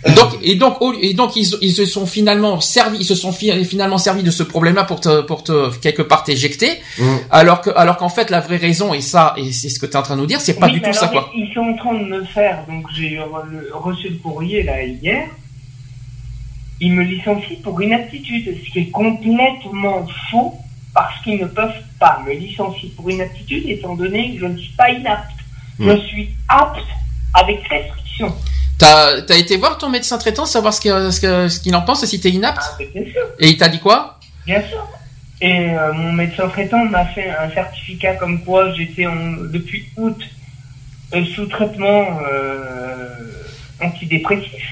Et 0.04 0.12
donc, 0.12 0.32
et 0.42 0.56
donc, 0.56 0.78
et 1.02 1.14
donc, 1.14 1.36
ils, 1.36 1.48
ils 1.62 1.74
se 1.74 1.86
sont 1.86 2.08
finalement 2.08 2.60
servis, 2.60 2.98
ils 3.00 3.06
se 3.06 3.14
sont 3.14 3.32
finalement 3.32 4.00
servis 4.00 4.24
de 4.24 4.32
ce 4.32 4.42
problème-là 4.42 4.84
pour 4.84 5.00
te, 5.00 5.22
pour 5.22 5.44
te 5.44 5.78
quelque 5.78 6.02
part 6.02 6.24
t'éjecter, 6.24 6.82
mmh. 6.98 7.04
alors 7.30 7.62
que, 7.62 7.70
alors 7.76 7.98
qu'en 7.98 8.10
fait, 8.10 8.32
la 8.32 8.40
vraie 8.40 8.58
raison, 8.58 8.94
et 8.96 9.02
ça, 9.02 9.36
et 9.38 9.52
c'est 9.52 9.70
ce 9.70 9.80
que 9.80 9.86
tu 9.86 9.92
es 9.92 9.96
en 9.96 10.02
train 10.02 10.16
de 10.16 10.22
nous 10.22 10.28
dire, 10.28 10.42
c'est 10.42 10.60
pas 10.60 10.70
du 10.70 10.82
tout 10.82 10.94
ça, 10.94 11.08
quoi. 11.08 11.30
Ils 11.36 11.54
sont 11.54 11.62
en 11.62 11.76
train 11.76 11.94
de 11.94 12.06
me 12.06 12.24
faire, 12.26 12.66
donc 12.68 12.88
j'ai 12.96 13.20
reçu 13.74 14.10
le 14.10 14.18
courrier, 14.18 14.64
là, 14.64 14.84
hier, 14.84 15.28
ils 16.80 16.94
me 16.94 17.04
licencient 17.04 17.58
pour 17.64 17.80
une 17.80 17.94
aptitude, 17.94 18.58
ce 18.66 18.72
qui 18.72 18.80
est 18.80 18.90
complètement 18.90 20.08
faux, 20.32 20.56
parce 20.93 21.21
qu'ils 21.23 21.39
ne 21.39 21.45
peuvent 21.45 21.71
pas 21.99 22.21
me 22.25 22.34
licencier 22.34 22.91
pour 22.95 23.10
inaptitude 23.10 23.67
étant 23.67 23.95
donné 23.95 24.34
que 24.36 24.41
je 24.41 24.45
ne 24.45 24.58
suis 24.58 24.73
pas 24.73 24.89
inapte. 24.89 25.32
Hmm. 25.80 25.91
Je 25.91 25.97
suis 26.08 26.30
apte 26.47 26.80
avec 27.34 27.65
restriction. 27.67 28.36
T'as 28.77 29.21
as 29.30 29.36
été 29.36 29.58
voir 29.58 29.77
ton 29.77 29.89
médecin 29.89 30.17
traitant, 30.17 30.45
savoir 30.45 30.73
ce 30.73 30.82
qu'il 30.82 30.91
ce 30.91 31.75
en 31.75 31.82
pense 31.82 32.04
et 32.04 32.08
si 32.08 32.19
t'es 32.19 32.32
inapte 32.32 32.63
ah, 32.63 32.84
Bien 32.93 33.04
sûr. 33.04 33.21
Et 33.39 33.49
il 33.49 33.58
t'a 33.58 33.69
dit 33.69 33.80
quoi? 33.80 34.19
Bien 34.45 34.62
sûr. 34.67 34.86
Et 35.39 35.69
euh, 35.71 35.93
mon 35.93 36.12
médecin 36.12 36.47
traitant 36.49 36.84
m'a 36.86 37.06
fait 37.06 37.30
un 37.30 37.49
certificat 37.51 38.15
comme 38.15 38.43
quoi 38.43 38.73
j'étais 38.73 39.06
depuis 39.51 39.86
août 39.97 40.17
euh, 41.13 41.23
sous 41.35 41.46
traitement 41.48 42.19
euh, 42.31 43.08
antidépressif. 43.81 44.63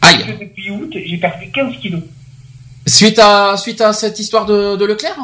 Aïe. 0.00 0.36
depuis 0.40 0.70
août, 0.70 0.90
j'ai 0.92 1.16
perdu 1.16 1.50
15 1.50 1.76
kilos. 1.80 2.02
Suite 2.86 3.18
à, 3.18 3.56
suite 3.56 3.80
à 3.80 3.92
cette 3.92 4.18
histoire 4.18 4.44
de, 4.44 4.76
de 4.76 4.84
Leclerc? 4.84 5.16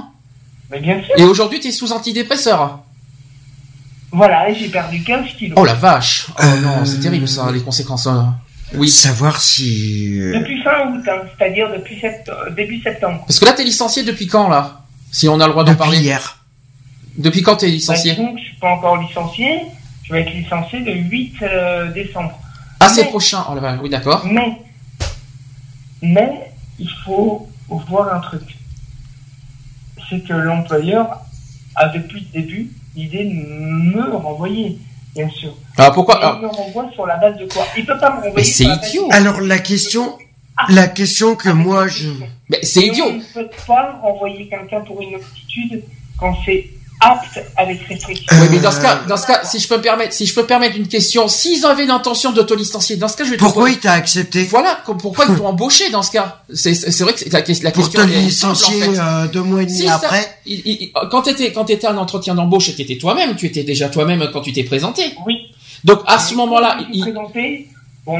Bien 0.78 1.02
sûr. 1.02 1.14
Et 1.16 1.24
aujourd'hui, 1.24 1.60
tu 1.60 1.68
es 1.68 1.72
sous 1.72 1.92
antidépresseur. 1.92 2.80
Voilà, 4.12 4.52
j'ai 4.52 4.68
perdu 4.68 5.02
15 5.02 5.26
kilos. 5.38 5.58
Oh 5.60 5.64
la 5.64 5.74
vache 5.74 6.26
Oh 6.30 6.42
euh, 6.42 6.60
non, 6.60 6.84
c'est 6.84 7.00
terrible 7.00 7.28
ça, 7.28 7.50
les 7.52 7.60
conséquences. 7.60 8.06
Hein. 8.06 8.36
Oui. 8.74 8.88
Savoir 8.88 9.40
si... 9.40 10.20
Euh, 10.20 10.38
depuis 10.38 10.62
fin 10.62 10.88
août, 10.88 11.02
hein, 11.08 11.22
c'est-à-dire 11.36 11.68
depuis 11.72 12.00
début 12.56 12.80
septembre. 12.82 13.24
Parce 13.26 13.38
que 13.38 13.44
là, 13.44 13.52
tu 13.52 13.62
es 13.62 13.64
licencié 13.64 14.02
depuis 14.02 14.26
quand, 14.26 14.48
là? 14.48 14.82
Si 15.12 15.28
on 15.28 15.40
a 15.40 15.46
le 15.46 15.52
droit 15.52 15.64
d'en 15.64 15.74
parler. 15.74 15.98
hier. 15.98 16.38
Depuis 17.16 17.42
quand 17.42 17.56
tu 17.56 17.66
es 17.66 17.68
licencié? 17.68 18.14
Bah, 18.14 18.22
Je 18.36 18.42
suis 18.42 18.56
pas 18.56 18.70
encore 18.70 18.96
licencié. 18.96 19.62
Je 20.04 20.12
vais 20.12 20.22
être 20.22 20.32
licencié 20.32 20.80
le 20.80 20.92
8 20.92 21.34
euh, 21.42 21.92
décembre. 21.92 22.38
Ah, 22.78 22.88
c'est 22.88 23.06
prochain. 23.06 23.44
Oh, 23.50 23.54
là, 23.54 23.78
oui, 23.82 23.90
d'accord. 23.90 24.24
Mais, 24.24 24.58
mais, 26.02 26.52
il 26.78 26.90
faut 27.04 27.48
voir 27.68 28.14
un 28.14 28.20
truc 28.20 28.42
c'est 30.10 30.26
que 30.26 30.32
l'employeur 30.32 31.20
a 31.76 31.88
depuis 31.88 32.26
le 32.34 32.40
début 32.40 32.70
l'idée 32.96 33.24
de 33.24 33.32
me 33.32 34.16
renvoyer, 34.16 34.78
bien 35.14 35.28
sûr. 35.30 35.54
Alors 35.76 35.92
pourquoi 35.92 36.18
Il 36.20 36.24
ah. 36.24 36.38
me 36.42 36.48
renvoie 36.48 36.90
sur 36.92 37.06
la 37.06 37.16
base 37.16 37.38
de 37.38 37.46
quoi? 37.46 37.64
Il 37.76 37.86
peut 37.86 37.98
pas 37.98 38.10
me 38.10 38.16
renvoyer. 38.16 38.34
Mais 38.36 38.44
c'est 38.44 38.64
idiot. 38.64 39.08
Alors 39.12 39.40
la 39.40 39.58
question, 39.58 40.18
ah. 40.56 40.66
la 40.70 40.88
question 40.88 41.36
que 41.36 41.48
moi 41.48 41.86
je. 41.86 42.08
Mais 42.48 42.58
c'est 42.62 42.86
idiot. 42.86 43.06
On 43.08 43.14
ne 43.14 43.44
peut 43.44 43.50
pas 43.66 43.98
renvoyer 44.02 44.48
quelqu'un 44.48 44.80
pour 44.80 45.00
une 45.00 45.14
aptitude 45.14 45.84
quand 46.18 46.36
c'est 46.44 46.68
apte 47.00 47.40
avec 47.56 47.80
restriction. 47.88 48.26
Oui, 48.32 48.48
mais 48.50 48.58
dans 48.58 48.70
ce 48.70 48.80
cas, 48.80 49.00
dans 49.08 49.16
ce 49.16 49.26
cas, 49.26 49.44
si 49.44 49.58
je 49.58 49.66
peux 49.68 49.76
me 49.76 49.82
permettre, 49.82 50.12
si 50.12 50.26
je 50.26 50.34
peux 50.34 50.44
permettre 50.44 50.76
une 50.76 50.88
question, 50.88 51.28
s'ils 51.28 51.64
avaient 51.64 51.86
l'intention 51.86 52.32
de 52.32 52.42
te 52.42 52.54
licencier, 52.54 52.96
dans 52.96 53.08
ce 53.08 53.16
cas, 53.16 53.24
je 53.24 53.30
vais 53.30 53.36
te 53.36 53.42
Pourquoi 53.42 53.70
il 53.70 53.78
t'a 53.78 53.92
accepté? 53.92 54.44
Voilà, 54.44 54.82
pourquoi 54.84 55.24
ils 55.28 55.34
t'ont 55.38 55.46
embauché 55.46 55.90
dans 55.90 56.02
ce 56.02 56.10
cas? 56.10 56.42
C'est 56.52 56.74
c'est 56.74 57.02
vrai 57.02 57.14
que 57.14 57.24
la, 57.30 57.38
la 57.40 57.42
question 57.42 57.72
Pour 57.72 57.90
te 57.90 58.00
licencier 58.00 58.82
euh, 58.98 59.26
deux 59.28 59.42
mois 59.42 59.62
et 59.62 59.66
demi 59.66 59.88
après. 59.88 60.38
quand 61.10 61.22
t'étais 61.22 61.52
quand 61.52 61.64
t'étais 61.64 61.86
un 61.86 61.96
entretien 61.96 62.34
d'embauche, 62.34 62.74
t'étais 62.76 62.96
toi-même, 62.98 63.36
tu 63.36 63.46
étais 63.46 63.64
déjà 63.64 63.88
toi-même 63.88 64.28
quand 64.32 64.42
tu 64.42 64.52
t'es 64.52 64.64
présenté. 64.64 65.14
Oui. 65.26 65.36
Donc 65.84 66.00
à 66.06 66.18
ce 66.18 66.34
moment-là, 66.34 66.78
il 66.92 67.00
présenté. 67.00 67.68
Bon, 68.04 68.18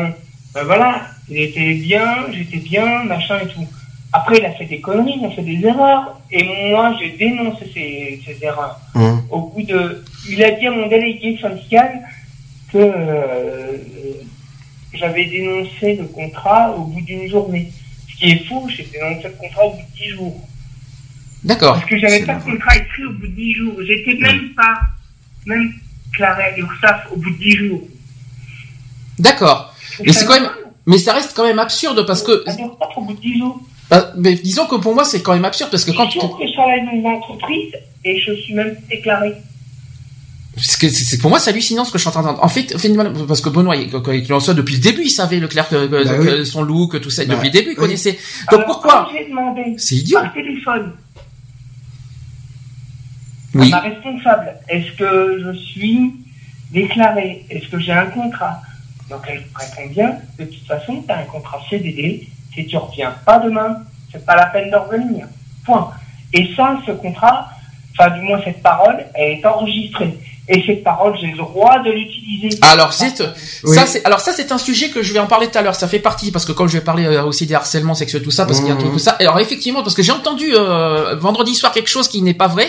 ben 0.55 0.65
voilà, 0.65 1.07
il 1.29 1.39
était 1.39 1.75
bien, 1.75 2.27
j'étais 2.33 2.59
bien, 2.59 3.05
machin 3.05 3.39
et 3.43 3.47
tout. 3.49 3.67
Après, 4.13 4.39
il 4.39 4.45
a 4.45 4.53
fait 4.53 4.65
des 4.67 4.81
conneries, 4.81 5.19
il 5.19 5.25
a 5.25 5.31
fait 5.31 5.43
des 5.43 5.65
erreurs. 5.65 6.21
Et 6.33 6.71
moi, 6.71 6.95
j'ai 6.99 7.11
dénoncé 7.11 7.71
ces, 7.73 8.21
ces 8.27 8.45
erreurs. 8.45 8.81
Mmh. 8.95 9.19
Au 9.31 9.41
bout 9.41 9.63
de, 9.63 10.05
il 10.29 10.43
a 10.43 10.51
dit 10.53 10.67
à 10.67 10.71
mon 10.71 10.89
délégué 10.89 11.39
syndical 11.41 12.01
que 12.73 12.79
euh, 12.79 13.77
j'avais 14.93 15.27
dénoncé 15.27 15.97
le 15.97 16.05
contrat 16.07 16.73
au 16.73 16.85
bout 16.85 17.01
d'une 17.03 17.29
journée. 17.29 17.73
Ce 18.11 18.17
qui 18.17 18.31
est 18.33 18.45
faux, 18.47 18.67
c'est 18.77 18.85
que 18.85 18.99
dans 18.99 19.23
ce 19.23 19.29
contrat 19.29 19.65
au 19.65 19.71
bout 19.71 19.83
de 19.83 19.97
10 19.97 20.09
jours. 20.11 20.49
D'accord. 21.45 21.75
Parce 21.75 21.87
que 21.87 21.99
j'avais 21.99 22.25
pas 22.25 22.35
de 22.35 22.43
contrat 22.43 22.77
écrit 22.77 23.05
au 23.05 23.13
bout 23.13 23.27
de 23.27 23.33
10 23.33 23.53
jours. 23.55 23.75
J'étais 23.87 24.15
même 24.15 24.51
pas, 24.55 24.81
même 25.47 25.73
déclaré 26.11 26.43
à 26.45 26.57
l'URSSAF 26.57 27.07
au 27.13 27.17
bout 27.17 27.31
de 27.31 27.39
10 27.39 27.51
jours. 27.53 27.83
D'accord. 29.19 29.75
Mais 30.05 30.13
c'est 30.13 30.27
quand 30.27 30.41
même, 30.41 30.51
mais 30.87 30.99
ça 30.99 31.15
reste 31.15 31.35
quand 31.35 31.45
même 31.45 31.59
absurde 31.59 32.07
parce 32.07 32.23
que. 32.23 32.45
Au 32.97 33.01
bout 33.03 33.15
de 33.15 33.21
10 33.21 33.39
jours. 33.39 33.61
Bah, 33.91 34.13
mais 34.17 34.35
disons 34.37 34.67
que 34.67 34.77
pour 34.77 34.95
moi 34.95 35.05
c'est 35.05 35.21
quand 35.23 35.35
même 35.35 35.45
absurde 35.45 35.71
parce 35.71 35.85
que 35.85 35.91
quand 35.91 36.07
Je 36.07 36.13
tu. 36.13 36.19
trouve 36.19 36.39
que 36.39 36.47
je 36.47 36.53
travaille 36.53 36.85
dans 36.87 36.93
une 36.93 37.07
entreprise 37.07 37.73
et 38.05 38.21
je 38.21 38.33
suis 38.35 38.55
même 38.55 38.77
déclaré. 38.89 39.33
Parce 40.55 40.77
que 40.77 40.89
c'est 40.89 41.19
pour 41.19 41.31
moi 41.31 41.39
c'est 41.41 41.51
hallucinant 41.51 41.85
ce 41.85 41.91
que 41.93 41.99
je 41.99 42.03
suis 42.03 42.09
en 42.09 42.13
train 42.13 42.23
d'entendre. 42.23 42.45
En 42.45 42.49
fait, 42.49 42.77
finalement, 42.79 43.27
parce 43.27 43.41
que 43.41 43.49
Benoît, 43.49 43.77
il, 43.77 43.91
quand 43.91 44.13
il 44.13 44.33
en 44.33 44.41
soit 44.41 44.55
depuis 44.55 44.75
le 44.75 44.81
début, 44.81 45.03
il 45.05 45.11
savait 45.11 45.39
Leclerc 45.41 45.69
que, 45.69 45.87
que- 45.87 46.05
Bah 46.05 46.19
que 46.19 46.39
oui. 46.41 46.47
son 46.47 46.63
look, 46.63 47.01
tout 47.01 47.11
ça, 47.11 47.25
Bah, 47.25 47.35
depuis 47.35 47.49
le 47.49 47.53
début, 47.53 47.69
il 47.69 47.71
oui. 47.71 47.77
connaissait. 47.77 48.13
Donc 48.51 48.61
Alors, 48.61 48.67
pourquoi 48.67 49.09
C'est 49.79 49.97
idiot. 49.97 50.21
par 50.21 50.33
téléphone 50.35 50.93
Oui. 53.55 53.67
à 53.73 53.77
ma 53.77 53.81
responsable, 53.81 54.55
est-ce 54.69 54.93
que 54.97 55.39
je 55.43 55.59
suis 55.59 56.13
déclaré 56.73 57.45
Est-ce 57.51 57.69
que 57.69 57.79
j'ai 57.81 57.93
un 57.93 58.07
contrat? 58.07 58.61
Donc 59.09 59.23
elle 59.29 59.39
répond 59.57 59.93
bien, 59.93 60.19
de 60.39 60.45
toute 60.45 60.67
façon, 60.67 61.03
tu 61.05 61.13
as 61.13 61.19
un 61.19 61.25
contrat 61.25 61.61
CDD, 61.69 62.29
si 62.53 62.67
tu 62.67 62.77
reviens 62.77 63.15
pas 63.25 63.39
demain, 63.39 63.83
c'est 64.11 64.25
pas 64.25 64.37
la 64.37 64.47
peine 64.47 64.71
de 64.71 64.77
revenir. 64.77 65.27
Point. 65.65 65.93
Et 66.33 66.55
ça, 66.55 66.79
ce 66.87 66.93
contrat, 66.93 67.49
enfin 67.93 68.11
du 68.11 68.23
moins 68.23 68.41
cette 68.43 68.63
parole, 68.63 69.05
elle 69.15 69.39
est 69.39 69.47
enregistrée. 69.47 70.19
Et 70.53 70.61
cette 70.67 70.83
parole, 70.83 71.17
j'ai 71.21 71.29
le 71.29 71.37
droit 71.37 71.79
de 71.79 71.91
l'utiliser. 71.93 72.59
Alors, 72.63 72.93
c'est, 72.93 73.23
Oui. 73.63 73.77
ça, 73.77 73.87
c'est, 73.87 74.05
alors 74.05 74.19
ça, 74.19 74.33
c'est 74.33 74.51
un 74.51 74.59
sujet 74.59 74.89
que 74.91 75.01
je 75.01 75.13
vais 75.13 75.21
en 75.21 75.27
parler 75.29 75.47
tout 75.47 75.57
à 75.57 75.63
l'heure. 75.63 75.77
Ça 75.77 75.87
fait 75.87 76.01
partie 76.01 76.33
parce 76.33 76.45
que 76.45 76.51
comme 76.51 76.67
je 76.67 76.77
vais 76.79 76.85
parler 76.85 77.05
euh, 77.07 77.23
aussi 77.25 77.47
des 77.47 77.55
harcèlements 77.55 77.95
sexuels, 77.95 78.23
tout 78.25 78.33
ça, 78.33 78.47
parce 78.47 78.59
qu'il 78.59 78.67
y 78.69 78.73
a 78.73 78.75
un 78.75 78.77
truc 78.77 78.89
Mhm. 78.91 78.95
tout 78.95 78.99
ça. 78.99 79.13
Alors 79.21 79.39
effectivement, 79.39 79.83
parce 79.85 79.95
que 79.95 80.03
j'ai 80.03 80.11
entendu 80.11 80.51
euh, 80.53 81.15
vendredi 81.15 81.55
soir 81.55 81.71
quelque 81.71 81.89
chose 81.89 82.09
qui 82.09 82.21
n'est 82.21 82.35
pas 82.35 82.49
vrai, 82.49 82.69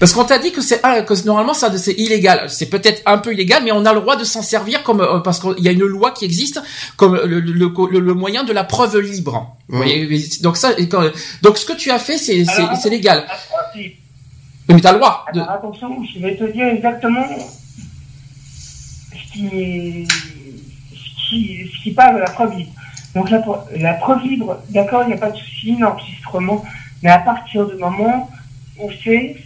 parce 0.00 0.14
qu'on 0.14 0.24
t'a 0.24 0.38
dit 0.38 0.52
que 0.52 0.62
c'est, 0.62 0.80
ah, 0.82 1.02
que 1.02 1.12
normalement 1.26 1.52
ça, 1.52 1.70
c'est 1.76 1.92
illégal. 1.92 2.46
C'est 2.48 2.70
peut-être 2.70 3.02
un 3.04 3.18
peu 3.18 3.34
illégal, 3.34 3.62
mais 3.62 3.72
on 3.72 3.84
a 3.84 3.92
le 3.92 4.00
droit 4.00 4.16
de 4.16 4.24
s'en 4.24 4.40
servir 4.42 4.82
comme 4.82 5.02
euh, 5.02 5.18
parce 5.18 5.38
qu'il 5.38 5.58
y 5.62 5.68
a 5.68 5.72
une 5.72 5.84
loi 5.84 6.12
qui 6.12 6.24
existe 6.24 6.62
comme 6.96 7.14
le, 7.14 7.40
le, 7.40 7.70
le, 7.90 7.98
le 8.00 8.14
moyen 8.14 8.42
de 8.44 8.54
la 8.54 8.64
preuve 8.64 8.98
libre. 9.00 9.54
Vous 9.68 9.76
Mhm. 9.76 9.82
voyez, 9.84 10.22
donc 10.40 10.56
ça, 10.56 10.70
et 10.78 10.88
quand- 10.88 11.04
donc 11.42 11.58
ce 11.58 11.66
que 11.66 11.74
tu 11.74 11.90
as 11.90 11.98
fait, 11.98 12.16
c'est, 12.16 12.46
c'est 12.80 12.88
légal. 12.88 13.26
Mais 14.68 14.80
t'as 14.80 14.92
le 14.92 14.98
droit. 14.98 15.24
De... 15.32 15.40
Alors 15.40 15.52
attention, 15.52 15.96
je 16.14 16.18
vais 16.20 16.36
te 16.36 16.44
dire 16.52 16.66
exactement 16.66 17.26
ce 19.12 19.32
qui, 19.32 20.06
ce 20.92 21.28
qui, 21.28 21.70
ce 21.72 21.82
qui 21.82 21.90
parle 21.92 22.16
de 22.16 22.20
la 22.20 22.30
preuve 22.30 22.56
libre. 22.56 22.72
Donc 23.14 23.30
la, 23.30 23.38
pre- 23.38 23.64
la 23.76 23.94
preuve 23.94 24.22
libre, 24.22 24.58
d'accord, 24.70 25.02
il 25.04 25.08
n'y 25.08 25.14
a 25.14 25.18
pas 25.18 25.30
de 25.30 25.36
souci, 25.36 25.76
l'enregistrement, 25.78 26.64
mais 27.02 27.10
à 27.10 27.18
partir 27.18 27.66
du 27.66 27.76
moment 27.76 28.30
où 28.78 28.90
c'est 29.02 29.36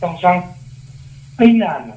dans 0.00 0.16
un 0.24 0.42
pénal. 1.36 1.94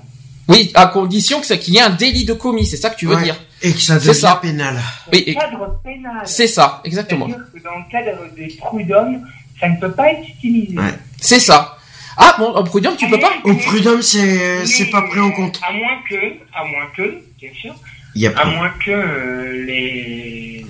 Oui, 0.49 0.71
à 0.75 0.88
condition 0.88 1.39
que 1.39 1.53
qu'il 1.53 1.73
y 1.73 1.77
ait 1.77 1.81
un 1.81 1.89
délit 1.91 2.25
de 2.25 2.34
commis. 2.34 2.65
C'est 2.65 2.75
ça 2.77 2.89
que 2.89 2.97
tu 2.97 3.07
veux 3.07 3.15
Ouais. 3.15 3.23
dire. 3.23 3.39
Et 3.61 3.71
que 3.71 3.79
ça 3.79 3.97
C'est 3.97 4.09
devient 4.09 4.19
ça. 4.19 4.39
pénal. 4.41 4.77
Oui, 5.11 5.23
et- 5.25 5.34
cadre 5.34 5.79
pénal. 5.84 6.21
C'est 6.25 6.47
ça, 6.47 6.81
exactement. 6.84 7.27
C'est-à-dire 7.27 7.45
que 7.53 7.63
dans 7.63 7.77
le 7.77 7.89
cadre 7.89 8.36
des 8.36 8.47
prud'hommes, 8.59 9.25
ça 9.59 9.69
ne 9.69 9.77
peut 9.77 9.91
pas 9.93 10.11
être 10.11 10.27
utilisé. 10.27 10.77
Ouais. 10.77 10.93
C'est 11.21 11.39
ça. 11.39 11.77
Ah 12.18 12.36
bon, 12.38 12.49
au 12.51 12.64
prud'homme, 12.64 12.95
tu 12.95 13.07
peux 13.09 13.20
pas 13.20 13.34
Au 13.43 13.53
prud'homme, 13.55 14.01
c'est 14.01 14.66
c'est 14.66 14.89
pas 14.89 15.01
pris 15.03 15.20
en 15.20 15.32
compte. 15.32 15.59
À 15.68 15.72
moins 15.74 15.97
que, 16.09 16.16
à 16.53 16.64
moins 16.66 16.86
que, 16.95 17.22
bien 17.39 17.49
sûr, 17.59 17.74
y 18.16 18.28
a 18.28 18.30
à 18.30 18.34
pas. 18.34 18.45
moins 18.45 18.70
que 18.86 18.91
euh, 18.91 19.66
les 19.66 20.66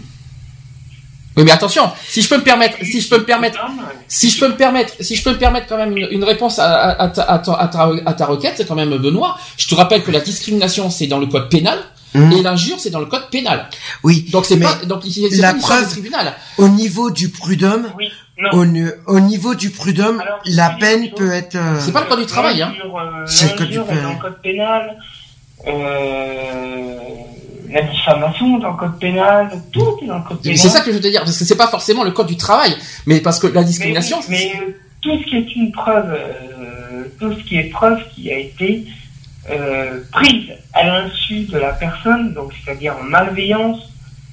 Oui, 1.35 1.43
mais 1.43 1.51
attention, 1.51 1.91
si 2.07 2.21
je 2.21 2.29
peux 2.29 2.37
me 2.37 2.43
permettre, 2.43 2.77
si 2.83 3.01
je 3.01 3.09
peux 3.09 3.17
me 3.17 3.25
permettre, 3.25 3.59
si 4.07 4.29
je 4.29 4.39
peux 4.39 4.47
me 4.49 4.55
permettre, 4.55 4.93
si 5.01 5.15
je 5.15 5.23
peux 5.23 5.31
me 5.31 5.37
permettre 5.37 5.67
quand 5.67 5.77
même 5.77 5.97
une, 5.97 6.07
une 6.11 6.23
réponse 6.23 6.59
à, 6.59 6.65
à, 6.73 7.03
à 7.03 7.07
ta, 7.09 7.23
à, 7.23 7.39
ta, 7.39 7.53
à 7.53 7.67
ta- 7.67 7.91
à 8.05 8.13
ta 8.13 8.25
requête, 8.25 8.53
c'est 8.57 8.67
quand 8.67 8.75
même 8.75 8.95
Benoît. 8.97 9.37
Je 9.57 9.67
te 9.67 9.75
rappelle 9.75 10.03
que 10.03 10.11
la 10.11 10.19
discrimination 10.21 10.89
c'est 10.89 11.07
dans 11.07 11.19
le 11.19 11.25
code 11.25 11.49
pénal 11.49 11.79
Hum. 12.15 12.31
et 12.31 12.41
l'injure 12.43 12.79
c'est 12.79 12.89
dans 12.91 12.99
le 12.99 13.05
code 13.07 13.29
pénal. 13.31 13.67
Oui. 14.03 14.27
Donc 14.31 14.45
c'est 14.45 14.59
pas 14.59 14.75
donc 14.85 15.01
c'est 15.09 15.29
la 15.37 15.49
pas 15.49 15.55
une 15.55 15.61
preuve- 15.61 15.89
tribunal. 15.89 16.33
Au 16.57 16.67
niveau 16.67 17.09
du 17.09 17.29
prud'homme, 17.29 17.87
Oui, 17.97 18.09
non. 18.37 18.49
au, 19.07 19.19
niveau 19.19 19.55
du 19.55 19.69
prud'homme, 19.71 20.21
la 20.45 20.69
peine 20.71 21.09
peut 21.11 21.25
chose. 21.25 21.33
être. 21.33 21.55
euh, 21.55 21.79
C'est 21.79 21.91
pas 21.91 22.01
le 22.01 22.07
code 22.07 22.19
du 22.19 22.25
travail, 22.27 22.61
hein. 22.61 22.73
Euh, 22.83 23.25
C'est 23.25 23.51
le 23.51 23.57
code 23.57 23.69
du 23.69 23.79
pénal. 23.79 24.03
dans 24.03 24.09
le 24.13 24.19
code 24.19 24.41
pénal. 24.41 24.97
Euh, 25.67 26.97
la 27.71 27.81
diffamation 27.83 28.57
est 28.57 28.61
dans 28.61 28.71
le 28.71 28.77
code 28.77 28.99
pénal. 28.99 29.49
Tout 29.71 29.97
est 30.03 30.05
dans 30.05 30.17
le 30.19 30.23
code 30.23 30.39
pénal. 30.41 30.57
C'est 30.57 30.69
ça 30.69 30.81
que 30.81 30.91
je 30.91 30.95
veux 30.97 31.01
te 31.01 31.07
dire 31.07 31.21
parce 31.23 31.37
que 31.37 31.45
c'est 31.45 31.55
pas 31.57 31.67
forcément 31.67 32.03
le 32.03 32.11
code 32.11 32.27
du 32.27 32.37
travail, 32.37 32.75
mais 33.05 33.19
parce 33.21 33.39
que 33.39 33.47
la 33.47 33.63
discrimination. 33.63 34.17
Mais, 34.29 34.51
mais, 34.53 34.61
euh, 34.61 34.71
tout 35.01 35.17
ce 35.19 35.29
qui 35.29 35.35
est 35.37 35.55
une 35.55 35.71
preuve, 35.71 36.13
euh, 36.13 37.03
tout 37.19 37.33
ce 37.33 37.43
qui 37.47 37.57
est 37.57 37.69
preuve 37.69 37.97
qui 38.15 38.31
a 38.31 38.37
été 38.37 38.85
euh, 39.49 40.01
prise 40.11 40.51
à 40.73 40.83
l'insu 40.83 41.45
de 41.45 41.57
la 41.57 41.73
personne, 41.73 42.33
donc 42.33 42.53
c'est-à-dire 42.63 42.97
en 42.97 43.03
malveillance, 43.03 43.79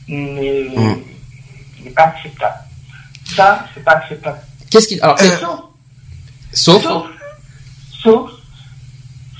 n'est 0.08 0.68
Mm. 0.76 0.96
n'est 1.84 1.90
pas 1.90 2.04
acceptable. 2.04 2.56
Ça, 3.36 3.66
c'est 3.74 3.84
pas 3.84 3.92
acceptable. 3.92 4.38
Qu'est-ce 4.70 4.88
qui 4.88 5.00
alors 5.00 5.16
Euh, 5.20 5.36
sauf 6.52 6.82
Sauf, 6.82 7.06
sauf 8.02 8.30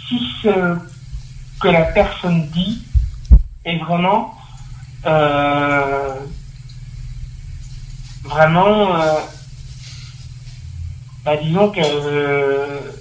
si 0.09 0.19
ce 0.43 0.77
que 1.61 1.69
la 1.69 1.83
personne 1.83 2.47
dit 2.49 2.83
est 3.65 3.79
vraiment, 3.79 4.35
euh, 5.07 6.15
vraiment, 8.25 9.01
euh, 9.01 9.15
bah, 11.25 11.37
disons 11.37 11.71
que 11.71 11.81
euh, 11.81 12.81
vas-y. 12.81 13.01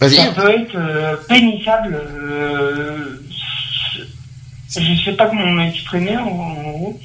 Ça 0.00 0.32
peut 0.34 0.50
être 0.50 0.76
euh, 0.76 1.16
pénissable. 1.28 1.94
euh, 1.94 3.20
je 4.68 5.04
sais 5.04 5.12
pas 5.16 5.26
comment 5.28 5.50
m'exprimer 5.52 6.16
en, 6.18 6.26
en 6.28 6.70
gros. 6.70 7.00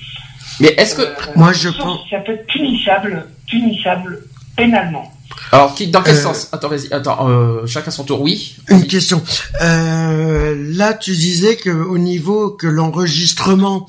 Mais 0.59 0.69
est-ce 0.77 0.95
que 0.95 1.01
Euh, 1.01 1.15
Moi, 1.35 1.53
je 1.53 1.69
pense- 1.69 2.01
Ça 2.09 2.19
peut 2.19 2.33
être 2.33 2.45
punissable, 2.47 3.25
punissable 3.47 4.23
pénalement. 4.55 5.11
alors 5.53 5.73
qui 5.75 5.87
dans 5.87 6.01
quel 6.03 6.15
Euh, 6.15 6.21
sens? 6.21 6.49
Attends, 6.51 6.67
vas-y. 6.69 6.91
Attends, 6.91 7.29
euh, 7.29 7.65
chacun 7.65 7.91
son 7.91 8.03
tour. 8.03 8.21
Oui? 8.21 8.57
Une 8.69 8.85
question. 8.85 9.23
Euh, 9.61 10.55
là, 10.75 10.93
tu 10.93 11.11
disais 11.11 11.55
que 11.55 11.69
au 11.69 11.97
niveau 11.97 12.49
que 12.51 12.67
l'enregistrement, 12.67 13.87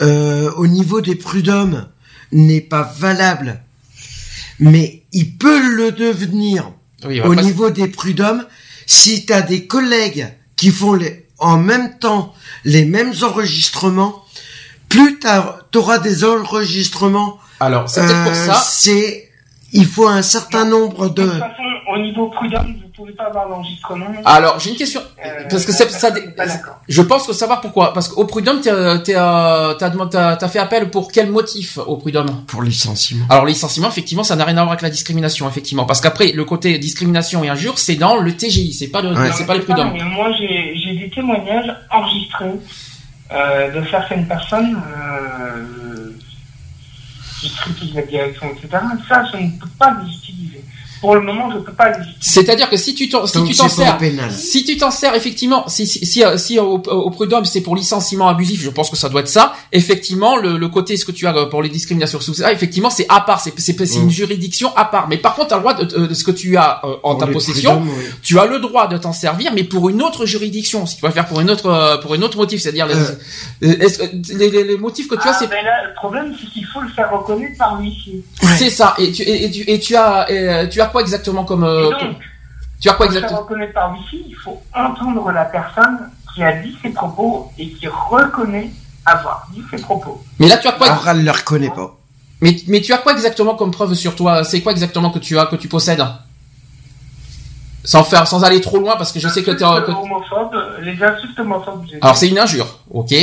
euh, 0.00 0.50
au 0.56 0.66
niveau 0.68 1.00
des 1.00 1.16
prud'hommes, 1.16 1.88
n'est 2.32 2.60
pas 2.60 2.82
valable, 2.98 3.60
mais 4.60 5.02
il 5.12 5.36
peut 5.36 5.74
le 5.76 5.90
devenir 5.92 6.70
Oui. 7.06 7.20
au 7.20 7.34
niveau 7.34 7.70
des 7.70 7.88
prud'hommes 7.88 8.44
si 8.86 9.26
tu 9.26 9.32
as 9.32 9.42
des 9.42 9.66
collègues 9.66 10.28
qui 10.56 10.70
font 10.70 10.94
les, 10.94 11.26
en 11.38 11.58
même 11.58 11.98
temps 11.98 12.34
les 12.64 12.84
mêmes 12.84 13.12
enregistrements. 13.22 14.24
Plus 14.88 15.18
tu 15.18 15.78
auras 15.78 15.98
des 15.98 16.24
enregistrements, 16.24 17.38
Alors 17.60 17.88
c'est 17.88 18.02
pour 18.02 18.10
euh, 18.10 18.46
ça. 18.46 18.64
c'est 18.66 19.25
il 19.76 19.86
faut 19.86 20.08
un 20.08 20.22
certain 20.22 20.64
nombre 20.64 21.08
De 21.08 21.22
de 21.22 21.28
toute 21.30 21.38
façon, 21.38 21.62
au 21.94 21.98
niveau 21.98 22.26
prud'homme, 22.30 22.74
vous 22.82 22.88
pouvez 22.96 23.12
pas 23.12 23.24
avoir 23.24 23.48
l'enregistrement. 23.48 24.06
Alors 24.24 24.58
j'ai 24.58 24.70
une 24.70 24.76
question 24.76 25.00
Euh, 25.24 25.44
parce 25.50 25.64
que 25.64 25.72
ça. 25.72 25.84
Je 26.88 27.02
pense 27.02 27.26
que 27.26 27.32
savoir 27.32 27.60
pourquoi. 27.60 27.92
Parce 27.92 28.08
qu'au 28.08 28.24
prud'homme, 28.24 28.60
t'as, 28.62 29.88
demandé- 29.90 30.10
t'as, 30.12 30.36
t'as 30.36 30.48
fait 30.48 30.58
appel 30.58 30.90
pour 30.90 31.10
quel 31.12 31.30
motif 31.30 31.78
au 31.78 31.96
prud'homme? 31.96 32.44
Pour 32.46 32.62
licenciement. 32.62 33.26
Alors 33.30 33.44
le 33.44 33.50
licenciement, 33.50 33.88
effectivement, 33.88 34.24
ça 34.24 34.34
n'a 34.36 34.44
rien 34.44 34.56
à 34.56 34.62
voir 34.62 34.72
avec 34.72 34.82
la 34.82 34.90
discrimination, 34.90 35.48
effectivement. 35.48 35.84
Parce 35.84 36.00
qu'après, 36.00 36.32
le 36.32 36.44
côté 36.44 36.78
discrimination 36.78 37.44
et 37.44 37.48
injure, 37.48 37.78
c'est 37.78 37.96
dans 37.96 38.16
le 38.16 38.32
TGI, 38.36 38.72
c'est 38.72 38.88
pas 38.88 39.02
le, 39.02 39.10
Ouais. 39.10 39.30
c'est 39.32 39.44
pas 39.46 39.54
pareil, 39.54 39.62
prud'hommes. 39.62 39.92
Moi, 40.12 40.28
j'ai 40.38 40.74
j'ai 40.76 40.94
des 40.98 41.10
témoignages 41.10 41.70
enregistrés 41.90 42.46
euh, 43.32 43.70
de 43.80 43.86
certaines 43.90 44.26
personnes 44.26 44.76
euh, 44.76 46.10
qui 47.40 47.50
critiquent 47.50 47.94
la 47.94 48.02
direction, 48.02 48.50
etc. 48.50 48.68
Ça, 49.08 49.24
je 49.32 49.36
ne 49.36 49.58
peux 49.58 49.68
pas 49.78 49.96
les 50.02 50.12
utiliser. 50.12 50.55
Pour 51.06 51.14
le 51.14 51.20
moment, 51.22 51.50
je 51.52 51.56
ne 51.58 51.60
peux 51.62 51.72
pas. 51.72 51.92
C'est-à-dire 52.20 52.68
que 52.68 52.76
si 52.76 52.94
tu 52.94 53.08
t'en, 53.08 53.26
si 53.26 53.42
tu 53.44 53.54
t'en 53.54 53.68
sers, 53.68 53.96
pénal. 53.98 54.30
si 54.32 54.64
tu 54.64 54.76
t'en 54.76 54.90
sers 54.90 55.14
effectivement, 55.14 55.68
si 55.68 55.86
si 55.86 56.04
si, 56.04 56.24
euh, 56.24 56.36
si, 56.36 56.58
au, 56.58 56.74
au 56.82 57.10
prud'homme 57.10 57.44
c'est 57.44 57.60
pour 57.60 57.76
licenciement 57.76 58.28
abusif, 58.28 58.60
je 58.62 58.70
pense 58.70 58.90
que 58.90 58.96
ça 58.96 59.08
doit 59.08 59.20
être 59.20 59.28
ça. 59.28 59.52
Effectivement, 59.72 60.36
le, 60.36 60.56
le 60.56 60.68
côté 60.68 60.96
ce 60.96 61.04
que 61.04 61.12
tu 61.12 61.26
as 61.26 61.36
euh, 61.36 61.46
pour 61.46 61.62
les 61.62 61.68
discriminations 61.68 62.20
sous 62.20 62.34
ça, 62.34 62.52
effectivement, 62.52 62.90
c'est 62.90 63.06
à 63.08 63.20
part, 63.20 63.40
c'est 63.40 63.52
c'est, 63.58 63.86
c'est 63.86 63.98
une 63.98 64.10
juridiction 64.10 64.72
à 64.76 64.84
part. 64.84 65.06
Mais 65.08 65.16
par 65.16 65.34
contre, 65.36 65.48
tu 65.48 65.54
as 65.54 65.56
le 65.58 65.62
droit 65.62 65.74
de, 65.74 65.84
de, 65.84 66.06
de 66.06 66.14
ce 66.14 66.24
que 66.24 66.32
tu 66.32 66.56
as 66.56 66.80
euh, 66.84 66.94
en 67.04 67.14
Pour 67.14 67.18
ta 67.18 67.26
possession, 67.28 67.82
oui. 67.84 68.04
tu 68.22 68.38
as 68.40 68.46
le 68.46 68.58
droit 68.58 68.88
de 68.88 68.96
t'en 68.98 69.12
servir, 69.12 69.52
mais 69.54 69.62
pour 69.64 69.88
une 69.88 70.02
autre 70.02 70.26
juridiction. 70.26 70.86
Si 70.86 70.96
tu 70.96 71.02
vas 71.02 71.10
faire 71.12 71.26
pour 71.26 71.40
une 71.40 71.50
autre 71.50 72.00
pour 72.02 72.14
une 72.14 72.24
autre 72.24 72.36
motif, 72.38 72.60
c'est-à-dire 72.60 72.86
les, 72.86 72.94
Euh. 72.96 73.76
est-ce 73.80 73.98
que- 73.98 74.34
les, 74.36 74.50
les, 74.50 74.64
les 74.64 74.76
motifs 74.78 75.06
que 75.08 75.14
tu 75.14 75.28
as, 75.28 75.32
Ah, 75.32 75.36
c'est 75.38 75.48
mais 75.50 75.62
là, 75.62 75.86
le 75.88 75.94
problème, 75.94 76.34
c'est 76.40 76.48
qu'il 76.50 76.64
faut 76.66 76.80
le 76.80 76.88
faire 76.88 77.10
reconnaître 77.12 77.56
par 77.58 77.78
l'huissier. 77.80 78.22
Ouais. 78.42 78.48
c'est 78.58 78.70
ça. 78.70 78.94
Et 78.98 79.12
tu 79.12 79.22
et, 79.22 79.44
et 79.44 79.50
tu 79.50 79.62
et 79.70 79.78
tu 79.78 79.94
as 79.96 80.26
et, 80.30 80.68
tu 80.68 80.80
as 80.80 80.86
quoi 80.96 81.02
exactement 81.02 81.44
comme 81.44 81.62
euh, 81.64 81.90
donc, 81.90 81.98
comme- 82.00 82.14
tu 82.80 82.88
as 82.88 82.94
quoi 82.94 83.06
pour 83.06 83.14
exactement 83.14 83.40
reconnaître 83.42 83.72
par 83.74 83.92
l'huissier, 83.92 84.24
il 84.26 84.34
faut 84.36 84.62
entendre 84.74 85.30
la 85.30 85.44
personne 85.44 86.10
qui 86.34 86.42
a 86.42 86.52
dit 86.62 86.74
ses 86.82 86.88
propos 86.90 87.52
et 87.58 87.68
qui 87.70 87.86
reconnaît 87.86 88.70
avoir 89.04 89.46
dit 89.52 89.62
ces 89.70 89.76
propos. 89.82 90.22
Mais 90.38 90.48
là, 90.48 90.56
tu 90.56 90.68
as 90.68 90.72
quoi 90.72 90.86
Alors, 90.88 91.06
elle 91.08 91.18
ne 91.18 91.24
le 91.24 91.30
reconnaît 91.30 91.68
pas. 91.70 91.94
mais, 92.40 92.56
mais 92.68 92.80
tu 92.80 92.92
as 92.94 92.98
quoi 92.98 93.12
exactement 93.12 93.54
comme 93.56 93.70
preuve 93.70 93.92
sur 93.94 94.14
toi? 94.16 94.42
C'est 94.44 94.62
quoi 94.62 94.72
exactement 94.72 95.10
que 95.10 95.18
tu 95.18 95.38
as, 95.38 95.44
que 95.46 95.56
tu 95.56 95.68
possèdes? 95.68 96.02
Sans 97.84 98.02
faire, 98.04 98.26
sans 98.26 98.42
aller 98.42 98.60
trop 98.62 98.78
loin, 98.78 98.96
parce 98.96 99.12
que 99.12 99.20
je 99.20 99.28
sais 99.28 99.42
que 99.42 99.50
tu 99.52 99.62
Insultes 99.64 99.88
homophobes, 99.90 100.56
les 100.80 101.02
insultes 101.02 101.38
homophobes, 101.38 101.84
j'ai 101.90 101.98
Alors 102.00 102.16
c'est 102.16 102.28
une 102.28 102.38
injure, 102.38 102.78
ok 102.90 103.14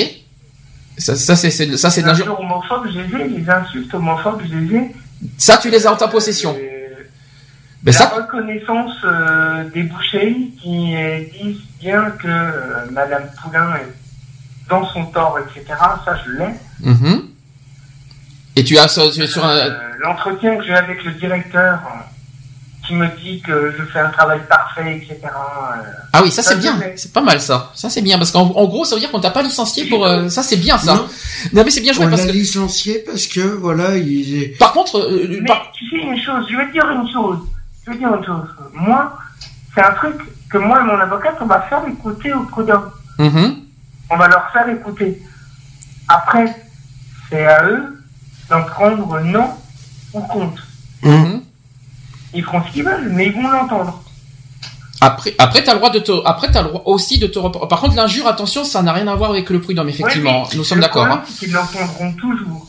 Ça, 0.98 1.16
ça 1.16 1.36
c'est 1.36 1.50
c'est- 1.52 1.76
ça 1.76 1.90
c'est 1.90 2.02
de 2.02 2.06
les 2.08 2.12
l'injure. 2.12 2.26
injures 2.28 2.40
homophobes, 2.40 2.88
je 2.94 3.00
les 3.18 3.28
les 3.40 3.50
insultes 3.50 3.94
homophobes, 3.94 4.42
je 4.50 4.56
les 4.58 4.76
ai. 4.78 4.96
Ça 5.38 5.58
tu 5.58 5.70
les 5.70 5.86
as 5.88 5.92
en 5.92 5.96
ta 5.98 6.08
possession. 6.08 6.56
Euh, 6.58 6.73
Mais 7.86 7.92
la 7.92 7.98
ça, 7.98 8.06
reconnaissance 8.16 8.94
euh, 9.04 9.70
des 9.74 9.84
boucheries 9.84 10.52
qui 10.62 10.96
euh, 10.96 11.20
disent 11.42 11.60
bien 11.82 12.12
que 12.12 12.28
euh, 12.28 12.86
Madame 12.92 13.24
Poulain 13.42 13.76
est 13.76 14.70
dans 14.70 14.86
son 14.86 15.06
tort, 15.08 15.38
etc. 15.40 15.66
Ça, 16.06 16.16
je 16.26 16.32
l'ai. 16.32 16.54
Mhm. 16.80 17.24
Et 18.56 18.64
tu 18.64 18.78
as 18.78 18.86
es 18.86 19.28
sur 19.28 19.44
un. 19.46 19.58
Euh, 19.58 19.80
L'entretien 20.00 20.56
que 20.58 20.64
j'ai 20.64 20.74
avec 20.76 21.04
le 21.04 21.12
directeur, 21.14 21.80
euh, 21.86 22.00
qui 22.88 22.94
me 22.96 23.08
dit 23.22 23.42
que 23.42 23.74
je 23.78 23.84
fais 23.86 24.00
un 24.00 24.10
travail 24.10 24.40
parfait, 24.48 24.98
etc. 24.98 25.18
euh, 25.26 25.30
Ah 26.14 26.22
oui, 26.24 26.30
ça 26.32 26.42
c'est 26.44 26.50
ça, 26.50 26.56
bien, 26.56 26.76
je 26.80 26.86
l'ai. 26.88 26.98
c'est 26.98 27.12
pas 27.14 27.22
mal 27.22 27.40
ça. 27.42 27.72
Ça 27.76 27.90
c'est 27.90 28.02
bien 28.02 28.18
parce 28.18 28.32
qu'en 28.32 28.42
en 28.42 28.66
gros 28.66 28.84
ça 28.86 28.96
veut 28.96 29.00
dire 29.02 29.10
qu'on 29.12 29.22
t'a 29.22 29.32
pas 29.32 29.42
licencié 29.42 29.86
pour. 29.86 30.06
euh, 30.06 30.28
ça 30.30 30.44
c'est 30.44 30.58
bien 30.58 30.78
ça. 30.78 30.94
Non. 30.96 31.08
Non 31.54 31.64
mais 31.64 31.72
c'est 31.72 31.80
bien 31.82 31.94
joué 31.94 32.06
On 32.06 32.10
parce 32.10 32.26
que. 32.26 32.32
licencié 32.32 33.00
parce 33.06 33.26
que, 33.28 33.40
voilà, 33.42 33.98
il 33.98 34.42
est... 34.44 34.48
Par 34.60 34.74
contre, 34.74 35.00
euh, 35.00 35.28
Mais 35.30 35.46
par- 35.48 35.72
tu 35.74 35.90
sais 35.90 35.96
une 35.98 36.18
chose, 36.22 36.46
je 36.52 36.58
vais 36.58 36.68
te 36.68 36.72
dire 36.74 36.90
une 36.90 37.10
chose. 37.12 37.40
Je 37.86 37.92
te 37.92 37.98
dire 37.98 38.14
une 38.16 38.24
chose. 38.26 38.48
Moi, 38.74 39.18
c'est 39.76 39.82
un 39.84 39.92
truc 39.94 40.16
que 40.50 40.58
moi 40.58 40.82
et 40.82 40.84
mon 40.84 41.00
avocate, 41.00 41.36
on 41.42 41.46
va 41.46 41.62
faire 41.62 41.82
écouter 41.88 42.34
au 42.34 42.44
prud'homme. 42.44 42.90
Mhm. 43.20 43.56
On 44.10 44.18
va 44.18 44.28
leur 44.28 44.50
faire 44.52 44.68
écouter. 44.70 45.22
Après, 46.08 46.46
c'est 47.30 47.46
à 47.46 47.64
eux 47.66 48.04
d'en 48.50 48.64
prendre 48.64 49.20
non 49.22 49.50
ou 50.14 50.22
compte. 50.22 50.60
Mhm. 51.02 51.42
Ils 52.34 52.44
feront 52.44 52.64
ce 52.66 52.72
qu'ils 52.72 52.84
veulent, 52.84 53.10
mais 53.12 53.28
ils 53.28 53.34
vont 53.34 53.48
l'entendre. 53.50 54.00
Après, 55.02 55.36
après 55.38 55.62
t'as 55.64 55.74
le 55.74 55.80
droit 55.80 55.90
de 55.90 56.00
te, 56.00 56.12
après 56.26 56.50
t'as 56.50 56.62
le 56.62 56.70
droit 56.70 56.84
aussi 56.86 57.20
de 57.20 57.28
te. 57.28 57.38
rep- 57.38 57.68
Par 57.68 57.82
contre 57.82 57.96
l'injure, 57.96 58.26
attention, 58.28 58.64
ça 58.64 58.82
n'a 58.82 58.94
rien 58.94 59.08
à 59.08 59.16
voir 59.16 59.32
avec 59.32 59.50
le 59.50 59.60
prud'homme 59.60 59.90
effectivement. 59.90 60.44
Ouais, 60.44 60.50
Nous 60.56 60.64
sommes 60.64 60.80
d'accord. 60.80 61.06
Hein. 61.06 61.22
qu'ils 61.38 61.52
l'entendront 61.52 62.14
toujours. 62.14 62.66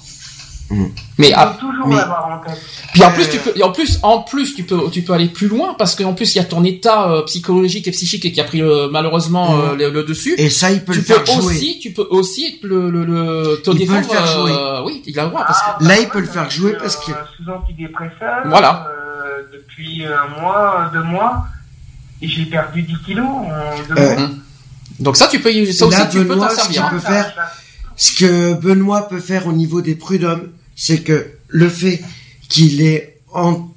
Mais 1.18 1.32
ah, 1.34 1.56
vont 1.60 1.68
toujours 1.68 1.86
mais- 1.88 1.96
l'avoir 1.96 2.26
en 2.26 2.38
tête. 2.44 2.58
Puis 2.92 3.04
en 3.04 3.10
plus 3.12 3.24
Euh, 3.24 3.30
tu 3.30 3.38
peux 3.38 3.52
et 3.56 3.62
en 3.62 3.70
plus 3.70 3.98
en 4.02 4.18
plus 4.22 4.54
tu 4.54 4.64
peux 4.64 4.90
tu 4.90 5.02
peux 5.02 5.12
aller 5.12 5.28
plus 5.28 5.46
loin 5.46 5.74
parce 5.78 5.94
qu'en 5.94 6.14
plus 6.14 6.34
il 6.34 6.38
y 6.38 6.40
a 6.40 6.44
ton 6.44 6.64
état 6.64 7.10
euh, 7.10 7.22
psychologique 7.24 7.86
et 7.86 7.90
psychique 7.90 8.32
qui 8.32 8.40
a 8.40 8.44
pris 8.44 8.62
euh, 8.62 8.88
malheureusement 8.90 9.56
euh, 9.56 9.72
Mhm. 9.72 9.78
le, 9.78 9.90
le 9.90 10.02
dessus. 10.04 10.34
Et 10.38 10.50
ça, 10.50 10.70
il 10.72 10.82
peut 10.84 10.92
tu 10.94 11.00
le 11.00 11.04
peux 11.04 11.14
faire 11.14 11.26
jouer. 11.40 11.54
aussi 11.54 11.78
tu 11.80 11.92
peux 11.92 12.06
aussi 12.10 12.58
le 12.62 12.90
le, 12.90 13.04
le 13.04 13.60
te 13.62 13.70
Il 13.70 13.86
peut 13.86 13.94
le 13.94 14.00
défendre, 14.00 14.10
faire 14.10 14.26
jouer. 14.26 14.52
euh, 14.52 14.82
oui 14.84 15.02
il 15.06 15.18
a 15.20 15.24
le 15.24 15.28
droit 15.30 15.44
parce 15.46 15.60
que 15.60 15.66
Ah, 15.68 15.76
là, 15.80 15.88
bah, 15.88 16.00
il 16.00 16.08
peut 16.08 16.20
le 16.20 16.26
faire 16.26 16.50
jouer 16.50 16.72
parce 16.78 16.96
que- 16.96 17.12
euh, 17.12 17.14
sous 17.36 17.50
antidépresseur. 17.50 18.42
Voilà. 18.46 18.86
euh, 18.88 19.42
depuis 19.52 20.04
un 20.06 20.40
mois, 20.40 20.90
deux 20.92 21.02
mois. 21.02 21.44
Et 22.22 22.28
j'ai 22.28 22.46
perdu 22.46 22.82
10 22.82 22.96
kilos 23.04 23.26
en 23.26 23.50
deux 23.94 24.00
Euh, 24.00 24.16
mois. 24.18 24.28
donc 24.98 25.16
ça 25.16 25.28
tu 25.28 25.40
peux 25.40 25.52
y- 25.52 25.72
ça 25.74 25.84
aussi 25.86 25.98
Là, 25.98 26.06
tu 26.06 26.24
peux 26.24 26.36
t'en 26.38 26.48
servir. 26.48 26.84
hein. 26.86 26.88
peut 26.90 26.98
faire, 27.00 27.34
Ce 27.96 28.12
que 28.18 28.54
Benoît 28.54 29.08
peut 29.08 29.20
faire 29.20 29.46
au 29.46 29.52
niveau 29.52 29.80
des 29.80 29.94
prud'hommes, 29.94 30.50
c'est 30.76 30.98
que 31.00 31.26
le 31.48 31.68
fait 31.68 32.02
qu'il 32.48 32.82
est 32.82 33.18
en, 33.32 33.68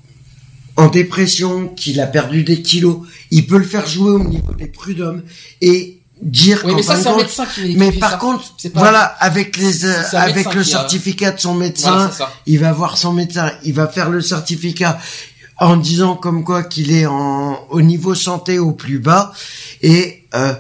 en 0.75 0.87
dépression, 0.87 1.67
qu'il 1.69 1.99
a 2.01 2.07
perdu 2.07 2.43
des 2.43 2.61
kilos, 2.61 2.99
il 3.31 3.45
peut 3.47 3.57
le 3.57 3.63
faire 3.65 3.85
jouer 3.87 4.11
au 4.11 4.23
niveau 4.23 4.53
des 4.53 4.67
prud'hommes 4.67 5.23
et 5.61 5.99
dire 6.21 6.63
Oui 6.65 6.73
mais 6.75 6.81
ça 6.81 6.95
c'est 6.95 7.07
un 7.09 7.15
médecin 7.17 7.45
qui 7.45 7.75
mais 7.77 7.91
par 7.91 8.11
ça. 8.11 8.17
contre, 8.17 8.55
pas- 8.73 8.79
voilà, 8.79 9.03
avec 9.03 9.55
les, 9.57 9.85
euh, 9.85 10.01
avec 10.13 10.51
le 10.55 10.61
a- 10.61 10.63
certificat 10.63 11.31
de 11.31 11.39
son 11.39 11.53
médecin, 11.53 12.07
Voilà, 12.17 12.33
il 12.47 12.57
va 12.59 12.71
voir 12.73 12.97
son 12.97 13.13
médecin, 13.13 13.51
il 13.63 13.73
va 13.73 13.87
faire 13.87 14.09
le 14.09 14.21
certificat 14.21 14.97
en 15.59 15.77
disant 15.77 16.15
comme 16.15 16.43
quoi 16.43 16.63
qu'il 16.63 16.91
est 16.91 17.05
en, 17.05 17.59
au 17.69 17.81
niveau 17.81 18.15
santé 18.15 18.57
au 18.57 18.71
plus 18.71 18.97
bas 18.97 19.31
et 19.83 20.23
euh, 20.33 20.53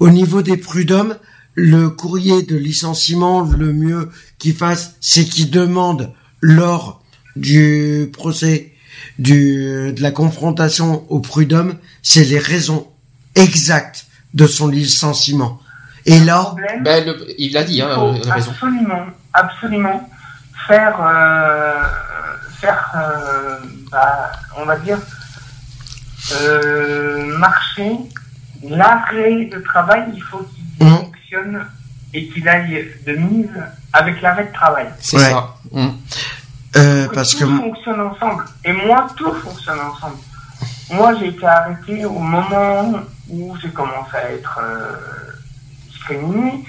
au 0.00 0.10
niveau 0.10 0.42
des 0.42 0.58
prud'hommes, 0.58 1.16
le 1.60 1.90
courrier 1.90 2.42
de 2.42 2.56
licenciement, 2.56 3.42
le 3.42 3.72
mieux 3.72 4.10
qu'il 4.38 4.54
fasse, 4.54 4.94
c'est 5.00 5.24
qu'il 5.24 5.50
demande 5.50 6.12
lors 6.40 7.02
du 7.36 8.10
procès 8.12 8.72
du, 9.18 9.92
de 9.92 10.02
la 10.02 10.10
confrontation 10.10 11.04
au 11.10 11.20
prud'homme, 11.20 11.74
c'est 12.02 12.24
les 12.24 12.38
raisons 12.38 12.86
exactes 13.34 14.06
de 14.34 14.46
son 14.46 14.68
licenciement. 14.68 15.60
Et 16.06 16.18
là, 16.20 16.42
problème, 16.44 16.82
Ben, 16.82 17.04
le- 17.06 17.26
il 17.38 17.52
l'a 17.52 17.64
dit 17.64 17.74
il 17.76 17.82
hein, 17.82 18.14
raison. 18.30 18.52
absolument, 18.52 19.04
absolument 19.34 20.08
faire, 20.66 20.96
euh, 21.02 21.82
faire, 22.60 22.90
euh, 22.96 23.58
bah, 23.92 24.32
on 24.56 24.64
va 24.64 24.76
dire, 24.78 24.98
euh, 26.32 27.36
marcher 27.38 27.92
l'arrêt 28.62 29.46
de 29.52 29.58
travail. 29.60 30.04
Il 30.14 30.22
faut 30.22 30.38
qu'il. 30.38 30.59
Fonctionne 31.30 31.66
et 32.12 32.28
qu'il 32.28 32.48
aille 32.48 32.88
de 33.06 33.12
mise 33.14 33.48
avec 33.92 34.20
l'arrêt 34.20 34.46
de 34.46 34.52
travail. 34.52 34.86
C'est 35.00 35.16
Ouais. 35.16 35.30
ça. 35.30 35.54
Mhm. 35.72 35.92
euh, 36.76 37.06
Que 37.08 37.14
parce 37.14 37.30
tout 37.36 37.38
que 37.48 37.56
fonctionne 37.56 38.00
ensemble. 38.00 38.44
Et 38.64 38.72
moi, 38.72 39.06
tout 39.16 39.32
fonctionne 39.34 39.78
ensemble. 39.80 40.16
Moi, 40.92 41.14
j'ai 41.18 41.28
été 41.28 41.46
arrêté 41.46 42.04
au 42.04 42.18
moment 42.18 42.92
où 43.28 43.56
j'ai 43.62 43.70
commencé 43.70 44.16
à 44.16 44.32
être 44.32 44.58
euh, 44.60 44.96
discriminé. 45.88 46.64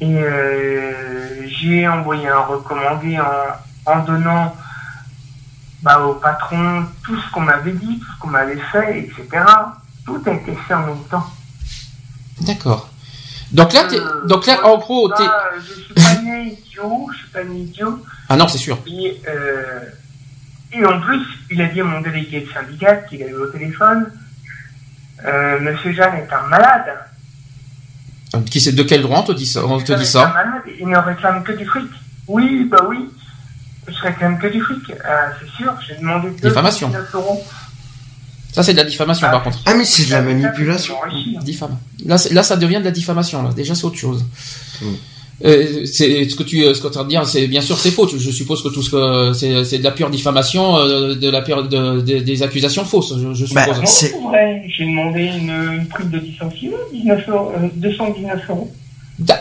Et 0.00 0.18
euh, 0.18 1.46
j'ai 1.48 1.88
envoyé 1.88 2.28
un 2.28 2.40
recommandé 2.40 3.18
en, 3.18 3.90
en 3.90 3.98
donnant 4.04 4.54
bah, 5.82 6.00
au 6.00 6.14
patron 6.14 6.84
tout 7.02 7.18
ce 7.18 7.30
qu'on 7.32 7.40
m'avait 7.40 7.72
dit, 7.72 7.98
tout 8.00 8.12
ce 8.12 8.18
qu'on 8.20 8.28
m'avait 8.28 8.60
fait, 8.70 8.98
etc. 9.00 9.42
Tout 10.04 10.22
a 10.26 10.30
été 10.32 10.54
fait 10.68 10.74
en 10.74 10.86
même 10.86 11.04
temps. 11.10 11.26
D'accord. 12.42 12.90
Donc 13.52 13.72
là 13.72 13.86
Euh, 13.92 14.26
donc 14.26 14.46
là 14.46 14.66
en 14.66 14.78
gros 14.78 15.08
t'es 15.16 15.22
je 15.58 15.74
suis 15.82 15.94
pas 15.94 16.20
né 16.22 16.58
idiot, 16.58 17.08
je 17.12 17.18
suis 17.18 17.28
pas 17.28 17.44
né 17.44 17.58
idiot. 17.60 18.02
ah 18.28 18.36
non 18.36 18.48
c'est 18.48 18.58
sûr. 18.58 18.78
Et, 18.86 19.20
euh, 19.28 19.80
et 20.72 20.84
en 20.84 21.00
plus, 21.00 21.22
il 21.50 21.62
a 21.62 21.66
dit 21.66 21.80
à 21.80 21.84
mon 21.84 22.00
délégué 22.00 22.40
de 22.40 22.52
syndicat 22.52 22.96
qu'il 22.96 23.22
a 23.22 23.26
eu 23.28 23.34
au 23.34 23.46
téléphone, 23.46 24.10
euh, 25.24 25.60
Monsieur 25.60 25.92
Jeanne 25.92 26.16
est 26.16 26.32
un 26.32 26.42
malade. 26.48 26.92
Qui 28.50 28.60
c'est 28.60 28.72
de 28.72 28.82
quel 28.82 29.00
droit 29.02 29.20
on 29.20 29.22
te 29.22 29.32
dit 29.32 29.46
ça 29.46 29.64
On 29.64 29.78
te 29.80 29.92
dit 29.92 30.04
ça 30.04 30.26
malade, 30.34 30.62
il 30.78 30.88
ne 30.88 30.98
réclame 30.98 31.42
que 31.44 31.52
du 31.52 31.64
fric. 31.64 31.88
Oui, 32.26 32.66
bah 32.70 32.84
oui, 32.88 33.08
je 33.88 33.98
réclame 34.02 34.38
que 34.38 34.48
du 34.48 34.60
fric. 34.60 34.90
Euh, 34.90 35.28
c'est 35.40 35.62
sûr, 35.62 35.72
j'ai 35.86 35.94
demandé 35.96 36.30
Diffamation. 36.30 36.88
219 36.88 37.14
euros. 37.14 37.46
Ça 38.56 38.62
c'est 38.62 38.72
de 38.72 38.78
la 38.78 38.84
diffamation 38.84 39.26
par 39.28 39.42
contre. 39.44 39.58
ah 39.66 39.74
mais 39.74 39.84
c'est 39.84 40.06
de 40.06 40.12
la 40.12 40.22
manipulation. 40.22 40.94
Diffame. 41.42 41.76
Là, 42.06 42.16
là, 42.30 42.42
ça 42.42 42.56
devient 42.56 42.78
de 42.78 42.84
la 42.84 42.90
diffamation. 42.90 43.42
Là. 43.42 43.50
Déjà, 43.54 43.74
c'est 43.74 43.84
autre 43.84 43.98
chose. 43.98 44.24
Mm. 44.80 44.86
Euh, 45.44 45.84
c'est 45.84 46.26
ce 46.30 46.34
que 46.34 46.42
tu 46.42 46.62
ce 46.74 46.80
que 46.80 46.88
tu 46.88 47.06
dire 47.06 47.26
c'est 47.26 47.46
bien 47.46 47.60
sûr 47.60 47.76
c'est 47.78 47.90
faux 47.90 48.08
je 48.08 48.30
suppose 48.30 48.62
que 48.62 48.70
tout 48.70 48.82
ce 48.82 48.88
que 48.88 49.34
c'est 49.34 49.64
c'est 49.64 49.76
de 49.80 49.84
la 49.84 49.90
pure 49.90 50.08
diffamation 50.08 50.78
euh, 50.78 51.14
de 51.14 51.28
la 51.28 51.42
pure 51.42 51.68
de, 51.68 52.00
de- 52.00 52.20
des 52.20 52.42
accusations 52.42 52.86
fausses 52.86 53.12
je, 53.22 53.34
je 53.34 53.52
Bah, 53.52 53.64
suppose 53.66 53.84
C'est- 53.86 54.06
c'est 54.12 54.18
vrai, 54.22 54.62
j'ai 54.74 54.86
demandé 54.86 55.24
une, 55.24 55.50
une 55.80 55.86
prime 55.88 56.08
de 56.08 56.20
licenciement, 56.20 56.78
19 56.90 57.28
euros, 57.28 57.52
euh, 57.54 57.68
219 57.74 58.48
euros. 58.48 58.72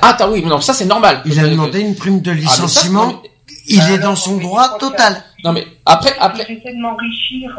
ah 0.02 0.16
t'as 0.18 0.30
oui 0.30 0.44
non 0.44 0.60
ça 0.60 0.74
c'est 0.74 0.84
normal 0.96 1.22
Il 1.26 1.40
a 1.40 1.48
demandé 1.48 1.80
une 1.80 1.96
prime 1.96 2.20
de 2.22 2.32
Ah, 2.32 2.36
mais 2.36 2.42
ça, 2.42 2.52
licenciement. 2.64 3.08
mais- 3.24 3.30
il 3.70 3.80
Ah, 3.82 3.94
est 3.94 3.98
non, 4.00 4.04
dans 4.10 4.16
son 4.18 4.36
mais 4.36 4.44
droit 4.44 4.78
total. 4.78 5.24
non 5.46 5.54
mais 5.54 5.66
après 5.86 6.14
après 6.20 6.46
J'essaie 6.50 6.76
de 6.76 6.82
m'enrichir 6.82 7.50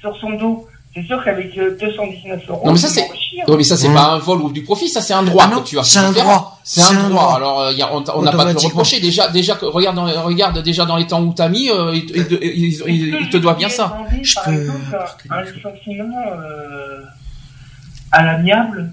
sur 0.00 0.16
son 0.18 0.30
dos. 0.40 0.66
C'est 0.94 1.06
sûr 1.06 1.24
qu'avec 1.24 1.56
euh, 1.56 1.74
219 1.80 2.42
euros, 2.50 2.66
Non, 2.66 2.72
mais 2.72 2.78
ça, 2.78 2.88
c'est- 2.88 3.08
non 3.48 3.56
mais 3.56 3.62
ça 3.64 3.78
c'est 3.78 3.88
Mm. 3.88 3.94
pas 3.94 4.10
un 4.10 4.18
vol 4.18 4.42
ou 4.42 4.52
du 4.52 4.62
profit 4.62 4.88
ça 4.90 5.00
c'est 5.00 5.14
un 5.14 5.22
droit 5.22 5.44
Ah 5.46 5.54
non, 5.54 5.62
que 5.62 5.68
tu 5.68 5.78
as 5.78 5.84
c'est 5.84 5.98
un 5.98 6.12
Faire- 6.12 6.24
droit. 6.24 6.60
c'est 6.64 6.82
un, 6.82 7.08
droit. 7.08 7.34
alors 7.34 7.60
euh, 7.62 7.72
y 7.72 7.80
a, 7.80 7.90
on 7.94 8.04
on 8.14 8.20
n'a 8.22 8.30
pas 8.32 8.46
à 8.46 8.54
te 8.54 8.60
le 8.60 8.66
reprocher 8.66 9.00
déjà 9.00 9.28
déjà 9.28 9.54
que 9.54 9.64
regarde 9.64 9.96
dans, 9.96 10.04
regarde 10.22 10.62
déjà 10.62 10.84
dans 10.84 10.96
les 10.96 11.06
temps 11.06 11.22
où 11.22 11.32
t'as 11.32 11.48
mis 11.48 11.70
euh, 11.70 11.92
il, 11.94 12.04
il- 12.10 12.14
il- 12.14 12.38
il- 12.42 12.68
Est-ce 12.68 12.88
il- 12.88 13.10
que 13.10 13.22
il 13.22 13.28
te 13.30 13.36
doit 13.38 13.54
bien 13.54 13.70
ça. 13.70 13.86
Demandé, 14.04 14.22
Je 14.22 14.34
par 14.34 14.44
peux- 14.44 14.52
exemple, 14.52 14.96
un, 15.30 15.34
un 15.36 15.42
licenciement 15.42 16.22
euh, 16.42 17.00
à 18.10 18.22
l'amiable 18.24 18.92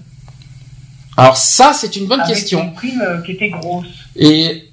alors 1.18 1.36
ça 1.36 1.72
c'est 1.74 1.96
une 1.96 2.06
bonne 2.06 2.20
avec 2.20 2.34
question. 2.34 2.62
une 2.62 2.72
prime 2.72 3.02
euh, 3.02 3.20
qui 3.22 3.32
était 3.32 3.50
grosse. 3.50 3.86
et 4.16 4.64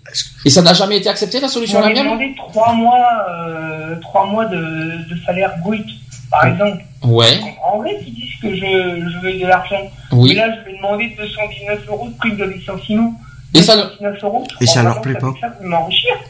et 0.46 0.50
ça 0.50 0.62
n'a 0.62 0.74
jamais 0.74 0.98
été 0.98 1.10
accepté 1.10 1.42
la 1.42 1.50
solution 1.50 1.80
On 1.80 1.82
à 1.82 1.84
m'a 1.84 1.90
la 1.90 1.96
mienne 1.96 2.06
demandé 2.06 2.34
trois 2.38 2.72
mois, 2.74 3.06
euh, 3.30 3.96
trois 4.00 4.26
mois 4.26 4.46
de, 4.46 4.56
de 4.56 5.16
salaire 5.26 5.52
brut, 5.62 5.86
par 6.30 6.46
exemple. 6.46 6.84
ouais 7.04 7.34
Je 7.34 7.40
comprendrais 7.42 8.00
qu'ils 8.04 8.14
disent 8.14 8.40
que 8.42 8.56
je, 8.56 9.12
je 9.12 9.20
veux 9.22 9.40
de 9.40 9.48
l'argent. 9.48 9.82
oui 10.12 10.30
Mais 10.30 10.36
là, 10.36 10.56
je 10.56 10.72
vais 10.72 10.78
demander 10.78 11.16
219 11.18 11.88
euros 11.90 12.10
de 12.10 12.18
prime 12.18 12.38
de 12.38 12.46
licenciement. 12.46 13.14
Et 13.54 13.62
ça, 13.62 13.76
219 13.76 14.24
euros, 14.24 14.48
Et 14.62 14.66
ça 14.66 14.84
leur 14.84 15.02
plaît 15.02 15.14
pas. 15.16 15.34
Ça. 15.40 15.54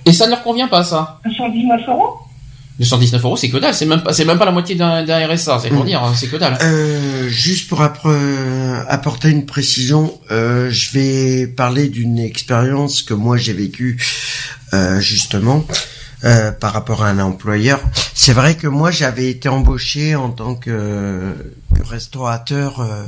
Et 0.05 0.13
ça 0.13 0.25
ne 0.25 0.31
leur 0.31 0.43
convient 0.43 0.67
pas, 0.67 0.83
ça 0.83 1.19
219 1.25 1.87
euros 1.89 2.17
219 2.79 3.23
euros, 3.23 3.37
c'est 3.37 3.49
que 3.49 3.57
dalle. 3.57 3.73
C'est 3.73 3.85
même 3.85 4.01
pas, 4.01 4.13
c'est 4.13 4.25
même 4.25 4.37
pas 4.37 4.45
la 4.45 4.51
moitié 4.51 4.75
d'un, 4.75 5.03
RSA. 5.03 5.59
C'est 5.59 5.69
pour 5.69 5.83
mm. 5.83 5.87
dire, 5.87 6.03
hein, 6.03 6.13
c'est 6.15 6.27
que 6.27 6.37
dalle. 6.37 6.57
Euh, 6.61 7.27
juste 7.27 7.69
pour 7.69 7.81
apporter 7.81 9.29
une 9.29 9.45
précision, 9.45 10.13
euh, 10.31 10.69
je 10.69 10.91
vais 10.91 11.47
parler 11.47 11.89
d'une 11.89 12.19
expérience 12.19 13.01
que 13.01 13.13
moi 13.13 13.37
j'ai 13.37 13.53
vécue 13.53 13.99
euh, 14.73 14.99
justement. 14.99 15.63
Euh, 16.23 16.51
par 16.51 16.73
rapport 16.73 17.03
à 17.03 17.09
un 17.09 17.19
employeur. 17.19 17.79
C'est 18.15 18.33
vrai 18.33 18.55
que 18.55 18.65
moi 18.65 18.89
j'avais 18.89 19.29
été 19.29 19.49
embauché 19.49 20.15
en 20.15 20.31
tant 20.31 20.55
que, 20.55 21.35
restaurateur 21.87 22.81
euh, 22.81 23.03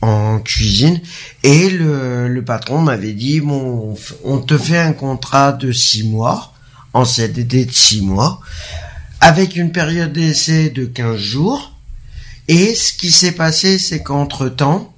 en 0.00 0.38
cuisine 0.38 1.00
et 1.42 1.70
le, 1.70 2.40
patron 2.46 2.80
m'avait 2.80 3.14
dit 3.14 3.40
bon 3.40 3.96
on 4.22 4.38
te 4.38 4.56
fait 4.56 4.78
un 4.78 4.92
contrat 4.92 5.50
de 5.52 5.72
six 5.72 6.04
mois 6.04 6.52
en 6.94 7.04
CDD 7.04 7.64
de 7.64 7.72
6 7.72 8.02
mois, 8.02 8.40
avec 9.20 9.56
une 9.56 9.72
période 9.72 10.12
d'essai 10.12 10.70
de 10.70 10.84
15 10.84 11.16
jours. 11.16 11.72
Et 12.48 12.74
ce 12.74 12.92
qui 12.92 13.10
s'est 13.10 13.32
passé, 13.32 13.78
c'est 13.78 14.02
qu'entre-temps, 14.02 14.92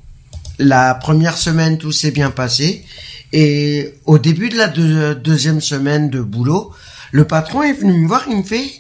la 0.59 0.95
première 0.95 1.37
semaine, 1.37 1.79
tout 1.79 1.93
s'est 1.93 2.11
bien 2.11 2.31
passé. 2.31 2.85
Et 3.37 3.93
au 4.05 4.19
début 4.19 4.49
de 4.49 4.57
la 4.57 4.69
deuxième 4.69 5.61
semaine 5.61 6.09
de 6.09 6.21
boulot, 6.21 6.73
le 7.11 7.27
patron 7.27 7.65
est 7.65 7.73
venu 7.73 7.93
me 7.93 8.07
voir, 8.07 8.23
il 8.29 8.37
me 8.37 8.43
fait, 8.45 8.71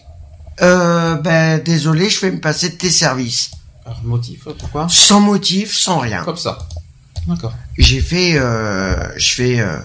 euh, 0.62 1.16
ben 1.16 1.60
désolé, 1.60 2.08
je 2.08 2.20
vais 2.20 2.30
me 2.30 2.38
passer 2.38 2.68
de 2.68 2.76
tes 2.76 2.88
services. 2.88 3.50
Alors, 3.84 4.04
motif, 4.04 4.44
pourquoi? 4.56 4.86
Sans 4.88 5.20
motif, 5.20 5.76
sans 5.76 5.98
rien. 5.98 6.22
Comme 6.22 6.36
ça. 6.36 6.68
D'accord. 7.26 7.52
J'ai 7.78 8.00
fait, 8.00 8.34
euh, 8.36 8.94
je 9.16 9.34
fais, 9.34 9.58
euh, 9.58 9.76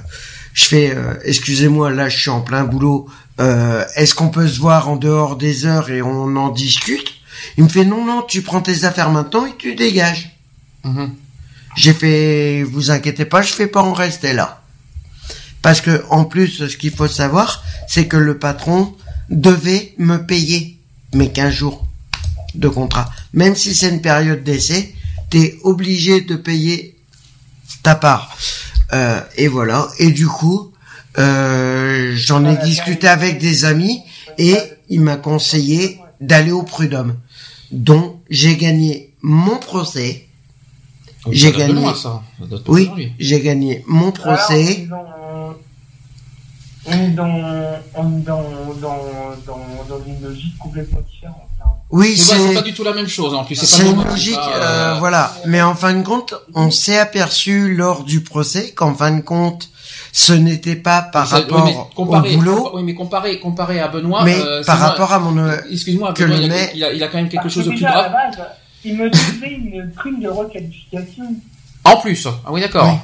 je 0.54 0.66
fais, 0.66 0.96
excusez-moi, 1.24 1.90
là 1.90 2.08
je 2.08 2.20
suis 2.20 2.30
en 2.30 2.42
plein 2.42 2.64
boulot, 2.64 3.10
est-ce 3.40 4.14
qu'on 4.14 4.30
peut 4.30 4.48
se 4.48 4.60
voir 4.60 4.88
en 4.88 4.98
dehors 4.98 5.36
des 5.36 5.66
heures 5.66 5.90
et 5.90 6.04
on 6.04 6.36
en 6.36 6.50
discute? 6.50 7.14
Il 7.58 7.64
me 7.64 7.70
fait, 7.70 7.86
non, 7.86 8.06
non, 8.06 8.22
tu 8.22 8.44
prends 8.44 8.62
tes 8.62 8.86
affaires 8.86 9.10
maintenant 9.10 9.48
et 9.48 9.56
tu 9.58 9.74
dégages. 9.74 10.38
Mhm. 10.84 11.16
J'ai 11.76 11.94
fait, 11.94 12.64
vous 12.64 12.92
inquiétez 12.92 13.26
pas, 13.26 13.42
je 13.42 13.54
fais 13.54 13.68
pas 13.68 13.82
en 13.82 13.94
rester 13.94 14.34
là. 14.34 14.62
Parce 15.62 15.82
que, 15.82 16.04
en 16.10 16.26
plus, 16.26 16.68
ce 16.68 16.78
qu'il 16.78 16.92
faut 16.92 17.08
savoir, 17.08 17.64
c'est 17.88 18.08
que 18.08 18.18
le 18.18 18.38
patron 18.38 18.96
devait 19.30 19.94
me 19.98 20.18
payer 20.18 20.80
mes 21.14 21.32
15 21.32 21.54
jours 21.54 21.88
de 22.56 22.68
contrat. 22.68 23.10
Même 23.34 23.56
si 23.56 23.76
c'est 23.76 23.90
une 23.90 24.02
période 24.02 24.44
d'essai, 24.44 24.96
t'es 25.30 25.58
obligé 25.64 26.22
de 26.22 26.36
payer 26.36 26.96
ta 27.84 27.96
part. 27.96 28.36
Euh, 28.94 29.22
et 29.38 29.48
voilà. 29.48 29.88
Et 30.00 30.12
du 30.12 30.28
coup, 30.28 30.72
euh, 31.18 32.14
j'en 32.16 32.46
ai 32.46 32.58
discuté 32.64 33.08
avec 33.08 33.40
des 33.40 33.66
amis 33.66 34.02
et 34.38 34.58
il 34.90 35.02
m'a 35.02 35.18
conseillé 35.18 36.00
d'aller 36.22 36.52
au 36.52 36.64
prud'homme. 36.64 37.16
Donc 37.72 38.20
j'ai 38.30 38.58
gagné 38.58 39.14
mon 39.22 39.58
procès. 39.58 40.29
J'ai 41.32 41.52
gagné. 41.52 41.86
oui, 42.68 43.14
j'ai 43.20 43.42
gagné 43.42 43.84
mon 43.88 44.12
procès. 44.12 44.88
on 46.86 46.92
est 46.94 47.08
dans, 47.10 47.28
dans, 47.96 48.44
dans, 48.80 50.02
une 50.08 50.22
logique 50.22 50.58
complètement 50.58 51.02
différente. 51.02 51.36
Oui, 51.92 52.16
c'est 52.18 52.54
pas 52.54 52.62
du 52.62 52.74
tout 52.74 52.84
la 52.84 52.94
même 52.94 53.08
chose 53.08 53.34
en 53.34 53.44
plus. 53.44 53.56
C'est 53.56 53.90
une 53.90 54.04
logique, 54.04 54.38
euh, 54.38 54.96
voilà. 55.00 55.34
Mais 55.46 55.62
en 55.62 55.74
fin 55.76 55.94
de 55.94 56.04
compte, 56.04 56.36
on 56.54 56.70
s'est 56.70 56.98
aperçu 56.98 57.76
lors 57.76 58.04
du 58.04 58.22
procès 58.22 58.72
qu'en 58.72 58.94
fin 58.94 59.12
de 59.12 59.22
compte, 59.22 59.70
ce 60.12 60.34
n'était 60.34 60.76
pas 60.76 61.02
par 61.02 61.28
rapport 61.28 61.92
au 61.96 62.06
boulot. 62.06 62.72
Oui, 62.76 62.84
mais 62.84 62.94
comparé, 62.94 63.40
comparé 63.40 63.80
à 63.80 63.88
Benoît. 63.88 64.24
Mais 64.24 64.40
euh, 64.40 64.64
par 64.64 64.78
rapport 64.80 65.12
à 65.12 65.20
mon. 65.20 65.38
Euh, 65.38 65.58
excuse-moi, 65.72 66.14
Benoît, 66.14 66.38
il, 66.74 66.84
a, 66.84 66.94
il, 66.94 67.04
a, 67.04 67.08
quand 67.08 67.18
même 67.18 67.30
quelque 67.30 67.50
chose 67.50 67.66
de 67.66 67.72
plus 67.72 67.82
grave. 67.82 68.14
Il 68.84 68.98
me 68.98 69.10
donnait 69.10 69.54
une 69.54 69.92
prime 69.92 70.20
de 70.20 70.30
requalification. 70.30 71.36
En 71.84 71.98
plus, 71.98 72.28
ah 72.28 72.52
oui, 72.52 72.62
d'accord. 72.62 73.00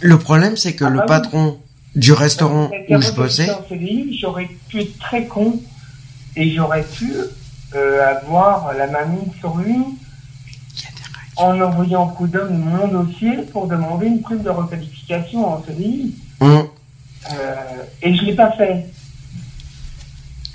Le 0.00 0.18
problème, 0.18 0.56
c'est 0.56 0.74
que 0.74 0.84
ah 0.84 0.90
le 0.90 0.98
bah 0.98 1.06
patron 1.06 1.58
du 1.94 2.12
restaurant 2.12 2.70
où 2.88 3.00
je 3.00 3.12
bossais. 3.12 3.48
J'aurais 4.20 4.48
pu 4.68 4.80
être 4.80 4.98
très 4.98 5.26
con 5.26 5.60
et 6.36 6.50
j'aurais 6.50 6.84
pu 6.84 7.12
euh, 7.74 8.16
avoir 8.16 8.74
la 8.74 8.86
mamie 8.86 9.32
sur 9.38 9.56
lui 9.56 9.76
en 11.36 11.60
envoyant 11.60 12.08
coup 12.08 12.26
d'homme 12.26 12.58
mon 12.58 12.88
dossier 12.88 13.38
pour 13.52 13.66
demander 13.66 14.06
une 14.06 14.20
prime 14.20 14.42
de 14.42 14.50
requalification 14.50 15.46
en 15.46 15.62
CDI. 15.62 16.14
Mmh. 16.40 16.46
Euh, 16.46 17.54
et 18.02 18.14
je 18.14 18.24
l'ai 18.24 18.34
pas 18.34 18.52
fait. 18.52 18.86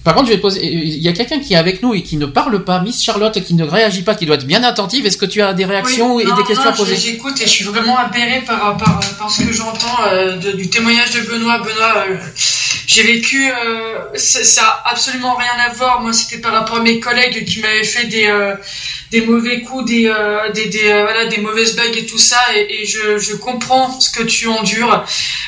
Par 0.08 0.16
contre, 0.16 0.28
je 0.28 0.36
vais 0.36 0.40
poser. 0.40 0.66
Il 0.66 1.02
y 1.02 1.10
a 1.10 1.12
quelqu'un 1.12 1.42
qui 1.42 1.54
est 1.54 1.58
avec 1.58 1.84
nous 1.84 1.94
et 1.94 2.02
qui 2.02 2.16
ne 2.16 2.26
parle 2.26 2.64
pas, 2.64 2.80
Miss 2.80 3.04
Charlotte, 3.04 3.44
qui 3.44 3.54
ne 3.56 3.66
réagit 3.66 4.04
pas, 4.04 4.16
qui 4.16 4.26
doit 4.26 4.38
être 4.38 4.48
bien 4.48 4.64
attentive. 4.64 5.06
Est-ce 5.06 5.18
que 5.18 5.26
tu 5.26 5.42
as 5.42 5.54
des 5.54 5.66
réactions 5.66 6.18
et 6.18 6.24
des 6.24 6.44
questions 6.48 6.70
à 6.70 6.72
poser 6.72 6.96
J'écoute 6.96 7.42
et 7.42 7.44
je 7.44 7.50
suis 7.50 7.66
vraiment 7.66 7.98
apérée 7.98 8.42
par, 8.48 8.78
par, 8.78 9.02
par 9.20 9.30
ce 9.30 9.42
que 9.42 9.52
j'entends 9.52 9.98
euh, 10.10 10.38
du 10.38 10.70
témoignage 10.70 11.12
de 11.12 11.30
Benoît. 11.30 11.60
Benoît, 11.60 12.06
euh, 12.10 12.16
j'ai 12.88 13.04
vécu. 13.04 13.52
Euh, 13.52 14.00
ça 14.16 14.62
a 14.64 14.92
absolument 14.92 15.36
rien 15.36 15.66
à 15.70 15.74
voir. 15.74 16.00
Moi, 16.00 16.14
c'était 16.14 16.40
par 16.40 16.54
rapport 16.54 16.78
à 16.78 16.84
mes 16.84 17.02
collègues 17.02 17.44
qui 17.44 17.60
m'avaient 17.60 17.84
fait 17.84 18.06
des 18.06 18.32
des 19.12 19.22
mauvais 19.22 19.62
coups, 19.62 19.86
des, 19.86 20.08
euh, 20.08 20.52
des, 20.52 20.68
des 20.68 20.90
euh, 20.90 21.04
voilà, 21.04 21.26
des 21.26 21.38
mauvaises 21.38 21.76
bagues 21.76 21.96
et 21.96 22.06
tout 22.06 22.18
ça, 22.18 22.40
et, 22.56 22.82
et 22.82 22.86
je, 22.86 23.18
je, 23.18 23.36
comprends 23.36 24.00
ce 24.00 24.12
que 24.12 24.24
tu 24.24 24.48
endures. 24.48 25.06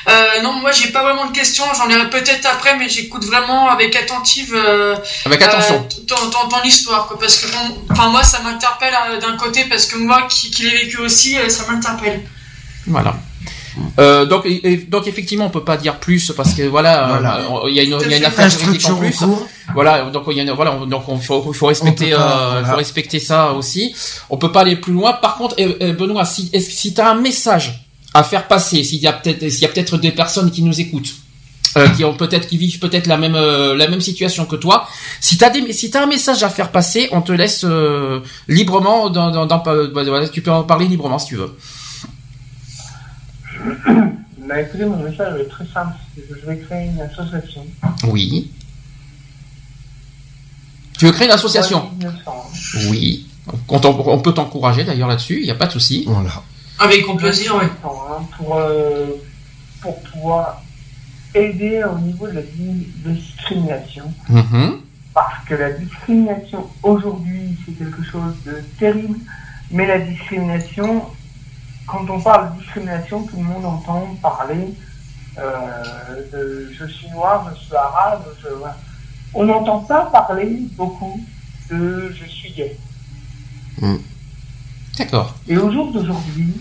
Euh, 0.07 0.41
non, 0.41 0.53
moi 0.53 0.71
j'ai 0.71 0.89
pas 0.89 1.03
vraiment 1.03 1.25
de 1.25 1.35
questions, 1.35 1.65
j'en 1.75 1.89
ai 1.89 2.09
peut-être 2.09 2.45
après, 2.45 2.77
mais 2.77 2.87
j'écoute 2.87 3.25
vraiment 3.25 3.69
avec 3.69 3.95
attentive. 3.95 4.55
Avec 5.25 5.41
attention. 5.41 5.87
ton, 6.07 6.15
ton, 6.29 6.47
ton, 6.47 6.63
histoire, 6.63 7.07
quoi, 7.07 7.19
parce 7.19 7.37
que 7.39 7.47
enfin 7.89 8.09
moi 8.09 8.23
ça 8.23 8.39
m'interpelle 8.41 8.93
d'un 9.21 9.37
côté 9.37 9.65
parce 9.65 9.85
que 9.85 9.97
moi 9.97 10.27
qui, 10.29 10.51
qui 10.51 10.63
l'ai 10.63 10.83
vécu 10.83 10.97
aussi, 10.97 11.37
ça 11.49 11.65
m'interpelle. 11.69 12.21
Voilà. 12.87 13.15
Euh, 13.99 14.25
donc, 14.25 14.47
donc 14.89 15.07
effectivement, 15.07 15.45
on 15.45 15.49
peut 15.49 15.63
pas 15.63 15.77
dire 15.77 15.99
plus 15.99 16.31
parce 16.35 16.53
que 16.53 16.63
voilà, 16.63 17.41
il 17.67 17.75
y 17.75 17.79
a 17.79 17.83
une, 17.83 17.97
il 18.05 18.11
y 18.11 18.13
a 18.13 18.17
une 18.17 18.25
affaire 18.25 18.49
juridique 18.49 18.85
en 18.89 18.95
plus. 18.95 19.23
Voilà, 19.73 20.09
donc 20.09 20.23
il 20.31 20.37
y 20.37 20.39
a 20.39 20.43
une, 20.43 20.51
voilà, 20.51 20.79
donc 20.87 21.03
il 21.07 21.21
faut, 21.21 21.67
respecter, 21.67 22.13
euh, 22.13 22.63
faut 22.65 22.75
respecter 22.75 23.19
ça 23.19 23.51
aussi. 23.53 23.93
On 24.29 24.37
peut 24.37 24.51
pas 24.51 24.61
aller 24.61 24.75
plus 24.75 24.93
loin. 24.93 25.13
Par 25.13 25.37
contre, 25.37 25.55
Benoît, 25.93 26.25
si, 26.25 26.49
si 26.59 26.93
tu 26.93 27.01
as 27.01 27.11
un 27.11 27.21
message 27.21 27.85
à 28.13 28.23
faire 28.23 28.47
passer, 28.47 28.83
s'il 28.83 28.99
y 28.99 29.07
a 29.07 29.13
peut-être, 29.13 29.49
s'il 29.49 29.61
y 29.61 29.65
a 29.65 29.69
peut-être 29.69 29.97
des 29.97 30.11
personnes 30.11 30.51
qui 30.51 30.63
nous 30.63 30.79
écoutent. 30.79 31.13
Euh, 31.77 31.87
qui 31.89 32.03
ont 32.03 32.15
peut-être 32.15 32.47
qui 32.47 32.57
vivent 32.57 32.79
peut-être 32.79 33.05
la 33.05 33.17
même 33.17 33.35
euh, 33.35 33.75
la 33.75 33.87
même 33.87 34.01
situation 34.01 34.45
que 34.45 34.55
toi. 34.55 34.87
Si 35.21 35.37
t'as 35.37 35.51
des 35.51 35.71
si 35.71 35.91
t'as 35.91 36.01
un 36.01 36.07
message 36.07 36.41
à 36.41 36.49
faire 36.49 36.71
passer, 36.71 37.09
on 37.11 37.21
te 37.21 37.31
laisse 37.31 37.63
euh, 37.63 38.21
librement 38.47 39.11
dans, 39.11 39.29
dans, 39.29 39.45
dans, 39.45 39.59
bah, 39.59 40.27
tu 40.29 40.41
peux 40.41 40.51
en 40.51 40.63
parler 40.63 40.87
librement 40.87 41.19
si 41.19 41.27
tu 41.27 41.35
veux. 41.35 41.55
Bah 44.47 44.61
écoutez, 44.61 44.85
mon 44.85 44.97
message 44.97 45.39
est 45.41 45.49
très 45.49 45.65
simple. 45.65 45.93
Je 46.17 46.45
vais 46.47 46.57
créer 46.57 46.87
une 46.87 47.01
association. 47.01 47.65
Oui. 48.07 48.51
Tu 50.97 51.05
veux 51.05 51.11
créer 51.11 51.27
une 51.27 51.33
association 51.33 51.89
Oui. 52.89 53.27
On, 53.67 54.19
peut 54.19 54.33
t'encourager 54.33 54.83
d'ailleurs 54.83 55.07
là-dessus, 55.07 55.39
il 55.39 55.45
n'y 55.45 55.51
a 55.51 55.55
pas 55.55 55.67
de 55.67 55.71
souci. 55.71 56.03
Voilà. 56.07 56.43
Avec 56.79 57.03
grand 57.03 57.15
plaisir, 57.15 57.55
oui. 57.59 57.67
Hein, 57.83 58.23
pour, 58.37 58.55
euh, 58.55 59.07
pour 59.81 60.01
pouvoir 60.01 60.61
aider 61.35 61.83
au 61.83 61.99
niveau 61.99 62.27
de 62.27 62.33
la 62.33 63.13
discrimination. 63.13 64.11
Mm-hmm. 64.31 64.77
Parce 65.13 65.45
que 65.45 65.55
la 65.55 65.71
discrimination 65.71 66.67
aujourd'hui, 66.83 67.57
c'est 67.65 67.73
quelque 67.73 68.03
chose 68.03 68.33
de 68.45 68.63
terrible, 68.79 69.19
mais 69.71 69.85
la 69.85 69.99
discrimination, 69.99 71.05
quand 71.91 72.09
on 72.09 72.19
parle 72.19 72.53
de 72.53 72.61
discrimination, 72.61 73.23
tout 73.23 73.37
le 73.37 73.43
monde 73.43 73.65
entend 73.65 74.15
parler 74.21 74.73
euh, 75.37 76.29
de 76.31 76.71
je 76.77 76.85
suis 76.85 77.09
noir, 77.09 77.49
je 77.55 77.65
suis 77.65 77.75
arabe, 77.75 78.23
on 79.33 79.45
n'entend 79.45 79.79
pas 79.79 80.05
parler 80.05 80.61
beaucoup 80.75 81.23
de 81.69 82.13
je 82.13 82.25
suis 82.25 82.51
gay. 82.51 82.77
Hmm. 83.81 83.97
D'accord. 84.97 85.35
Et 85.47 85.57
au 85.57 85.71
jour 85.71 85.91
d'aujourd'hui, 85.91 86.53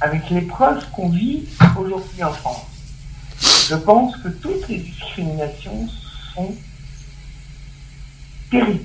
avec 0.00 0.30
les 0.30 0.42
preuves 0.42 0.84
qu'on 0.90 1.10
vit 1.10 1.44
aujourd'hui 1.76 2.24
en 2.24 2.32
France, 2.32 2.66
je 3.68 3.74
pense 3.76 4.16
que 4.16 4.28
toutes 4.28 4.68
les 4.68 4.78
discriminations 4.78 5.88
sont 6.34 6.54
terribles. 8.50 8.84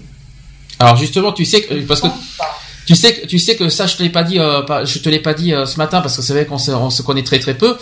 Alors 0.79 0.95
justement, 0.97 1.31
tu 1.31 1.45
sais 1.45 1.61
que 1.61 1.85
parce 1.85 2.01
que 2.01 2.07
tu 2.87 2.95
sais 2.95 3.13
que 3.13 3.27
tu 3.27 3.37
sais 3.37 3.57
que 3.57 3.67
ça 3.67 3.85
je 3.85 3.97
te 3.97 4.01
l'ai 4.01 4.09
pas 4.09 4.23
dit 4.23 4.39
euh, 4.39 4.61
je 4.85 4.99
te 4.99 5.09
l'ai 5.09 5.19
pas 5.19 5.33
dit 5.33 5.53
euh, 5.53 5.65
ce 5.65 5.77
matin 5.77 5.99
parce 5.99 6.15
que 6.15 6.21
c'est 6.21 6.31
vrai 6.31 6.45
qu'on 6.45 6.57
se, 6.57 6.71
on 6.71 6.89
se 6.89 7.01
connaît 7.01 7.21
très 7.21 7.37
très 7.37 7.53
peu. 7.53 7.75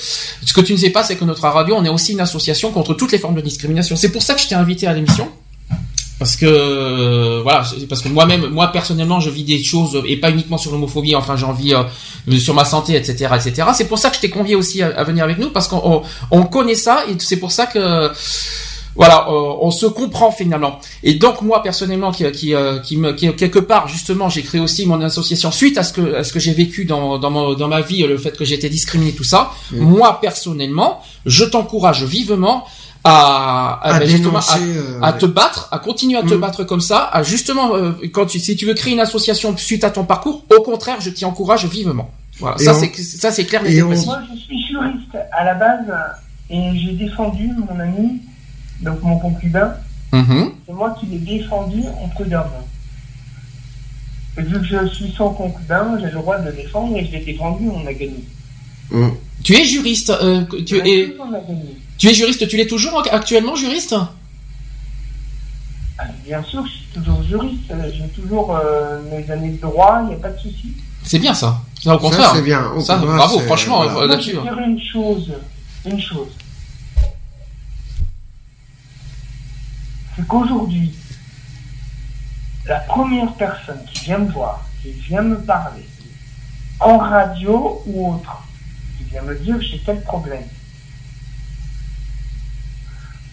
Ce 0.43 0.51
que 0.51 0.62
tu 0.62 0.74
ne 0.74 0.78
sais 0.78 0.89
pas 0.89 1.03
c'est 1.03 1.16
que 1.16 1.24
notre 1.24 1.43
radio 1.43 1.76
on 1.78 1.86
est 1.86 1.89
aussi 1.89 2.14
une 2.14 2.22
association 2.22 2.72
contre 2.72 2.95
toutes 2.95 3.12
les 3.12 3.20
formes 3.20 3.36
de 3.36 3.41
discrimination. 3.41 3.95
C'est 3.95 4.12
pour 4.12 4.24
ça 4.24 4.34
que 4.34 4.41
je 4.41 4.47
t'ai 4.47 4.56
invité 4.56 4.88
à 4.88 4.93
l'émission 4.93 5.30
parce 6.18 6.36
que 6.36 6.47
euh, 6.47 7.41
voilà 7.43 7.66
parce 7.88 8.01
que 8.01 8.10
moi-même 8.10 8.47
moi 8.47 8.72
personnellement 8.72 9.20
je 9.20 9.30
vis 9.30 9.43
des 9.43 9.62
choses 9.62 10.01
et 10.08 10.18
pas 10.18 10.32
uniquement 10.32 10.58
sur 10.58 10.72
l'homophobie 10.72 11.14
enfin 11.14 11.36
j'en 11.36 11.53
vis 11.53 11.76
sur 12.39 12.56
ma 12.56 12.66
santé 12.66 12.95
etc 12.95 13.28
etc 13.36 13.68
c'est 13.76 13.88
pour 13.88 13.99
ça 13.99 14.10
que 14.10 14.16
je 14.16 14.22
t'ai 14.22 14.30
convié 14.30 14.56
aussi 14.56 14.82
à, 14.82 15.03
venir 15.03 15.24
avec 15.24 15.38
nous 15.38 15.51
parce 15.51 15.68
qu'on 15.68 16.03
on, 16.32 16.43
connaît 16.43 16.74
ça 16.74 17.03
et 17.10 17.16
c'est 17.20 17.38
pour 17.38 17.51
ça 17.51 17.68
que 17.68 18.10
voilà, 18.95 19.27
euh, 19.27 19.53
on 19.59 19.71
se 19.71 19.85
comprend 19.85 20.31
finalement. 20.31 20.79
Et 21.03 21.15
donc 21.15 21.41
moi 21.41 21.61
personnellement, 21.61 22.11
qui, 22.11 22.29
qui, 22.31 22.55
euh, 22.55 22.79
qui 22.79 22.97
me, 22.97 23.11
qui, 23.11 23.33
quelque 23.35 23.59
part 23.59 23.87
justement, 23.87 24.29
j'ai 24.29 24.41
créé 24.41 24.61
aussi 24.61 24.85
mon 24.85 25.01
association 25.01 25.51
suite 25.51 25.77
à 25.77 25.83
ce 25.83 25.93
que, 25.93 26.15
à 26.15 26.23
ce 26.23 26.31
que 26.31 26.39
j'ai 26.39 26.53
vécu 26.53 26.85
dans, 26.85 27.19
dans, 27.19 27.53
dans 27.53 27.67
ma 27.67 27.81
vie, 27.81 28.03
le 28.03 28.17
fait 28.17 28.37
que 28.37 28.45
j'ai 28.45 28.55
été 28.55 28.69
discriminé, 28.69 29.11
tout 29.11 29.25
ça. 29.25 29.51
Mm. 29.71 29.79
Moi 29.79 30.19
personnellement, 30.21 31.01
je 31.25 31.43
t'encourage 31.43 32.03
vivement 32.05 32.65
à, 33.03 33.79
à, 33.83 33.99
ben, 33.99 34.09
euh, 34.09 34.99
à, 35.01 35.13
te 35.13 35.25
battre, 35.25 35.67
à 35.71 35.79
continuer 35.79 36.17
à 36.17 36.23
te 36.23 36.33
mm. 36.33 36.39
battre 36.39 36.63
comme 36.63 36.81
ça, 36.81 37.03
à 37.11 37.21
justement 37.21 37.71
quand 38.13 38.27
tu, 38.27 38.39
si 38.39 38.55
tu 38.55 38.65
veux 38.65 38.73
créer 38.73 38.93
une 38.93 39.01
association 39.01 39.55
suite 39.57 39.83
à 39.83 39.91
ton 39.91 40.05
parcours, 40.05 40.45
au 40.57 40.61
contraire, 40.61 41.01
je 41.01 41.09
t'y 41.09 41.25
encourage 41.25 41.65
vivement. 41.65 42.09
Voilà, 42.39 42.57
ça 42.57 42.73
c'est 42.73 42.93
ça 42.97 43.31
c'est 43.31 43.45
clair. 43.45 43.61
Et 43.65 43.81
Moi, 43.81 43.95
je 44.33 44.39
suis 44.39 44.67
juriste 44.67 45.17
à 45.31 45.43
la 45.43 45.53
base 45.53 45.93
et 46.49 46.71
j'ai 46.77 46.93
défendu 46.93 47.49
mon 47.57 47.79
ami 47.79 48.21
donc 48.82 49.01
mon 49.01 49.17
concubin, 49.19 49.73
mm-hmm. 50.11 50.51
c'est 50.65 50.73
moi 50.73 50.95
qui 50.99 51.05
l'ai 51.07 51.19
défendu 51.19 51.84
en 52.01 52.07
prud'homme. 52.09 52.43
Et 54.38 54.41
vu 54.41 54.59
que 54.59 54.65
je 54.65 54.88
suis 54.88 55.13
son 55.15 55.30
concubin, 55.30 55.97
j'ai 55.99 56.07
le 56.07 56.11
droit 56.11 56.38
de 56.39 56.49
le 56.49 56.53
défendre 56.53 56.97
et 56.97 57.05
je 57.05 57.11
l'ai 57.11 57.23
défendu, 57.23 57.69
on 57.69 57.86
a 57.88 57.93
gagné. 57.93 58.23
Mm. 58.91 59.09
Tu 59.43 59.53
es 59.55 59.65
juriste 59.65 60.09
euh, 60.09 60.43
tu, 60.65 60.78
es, 60.78 61.15
tu 61.97 62.07
es 62.07 62.13
juriste, 62.13 62.47
tu 62.47 62.57
l'es 62.57 62.67
toujours 62.67 63.03
actuellement 63.11 63.55
juriste? 63.55 63.95
Ah, 65.97 66.03
Bien 66.26 66.43
sûr, 66.43 66.65
je 66.65 66.71
suis 66.71 66.86
toujours 66.93 67.23
juriste, 67.23 67.73
j'ai 67.93 68.07
toujours 68.09 68.57
euh, 68.57 68.99
mes 69.09 69.30
années 69.32 69.51
de 69.51 69.61
droit, 69.61 70.01
il 70.03 70.09
n'y 70.09 70.13
a 70.15 70.17
pas 70.17 70.32
de 70.32 70.39
souci. 70.39 70.73
C'est 71.03 71.19
bien 71.19 71.34
ça, 71.34 71.61
ça 71.82 71.95
au 71.95 71.99
contraire. 71.99 72.32
c'est 72.36 72.41
bien. 72.41 72.71
bravo, 72.88 73.39
franchement, 73.39 73.84
là-dessus. 73.84 74.32
Je 74.32 74.38
vais 74.38 74.41
dire 74.41 74.59
une 74.59 74.82
chose, 74.82 75.32
une 75.86 76.01
chose. 76.01 76.30
C'est 80.16 80.28
qu'aujourd'hui, 80.28 80.95
la 82.66 82.80
première 82.80 83.34
personne 83.34 83.84
qui 83.86 84.05
vient 84.05 84.20
me 84.20 84.32
voir, 84.32 84.66
qui 84.82 84.91
vient 84.91 85.22
me 85.22 85.41
parler, 85.41 85.88
en 86.80 86.97
radio 86.97 87.84
ou 87.86 88.13
autre, 88.13 88.43
qui 88.97 89.03
vient 89.05 89.22
me 89.22 89.36
dire 89.36 89.61
j'ai 89.61 89.80
tel 89.80 90.01
problème, 90.01 90.47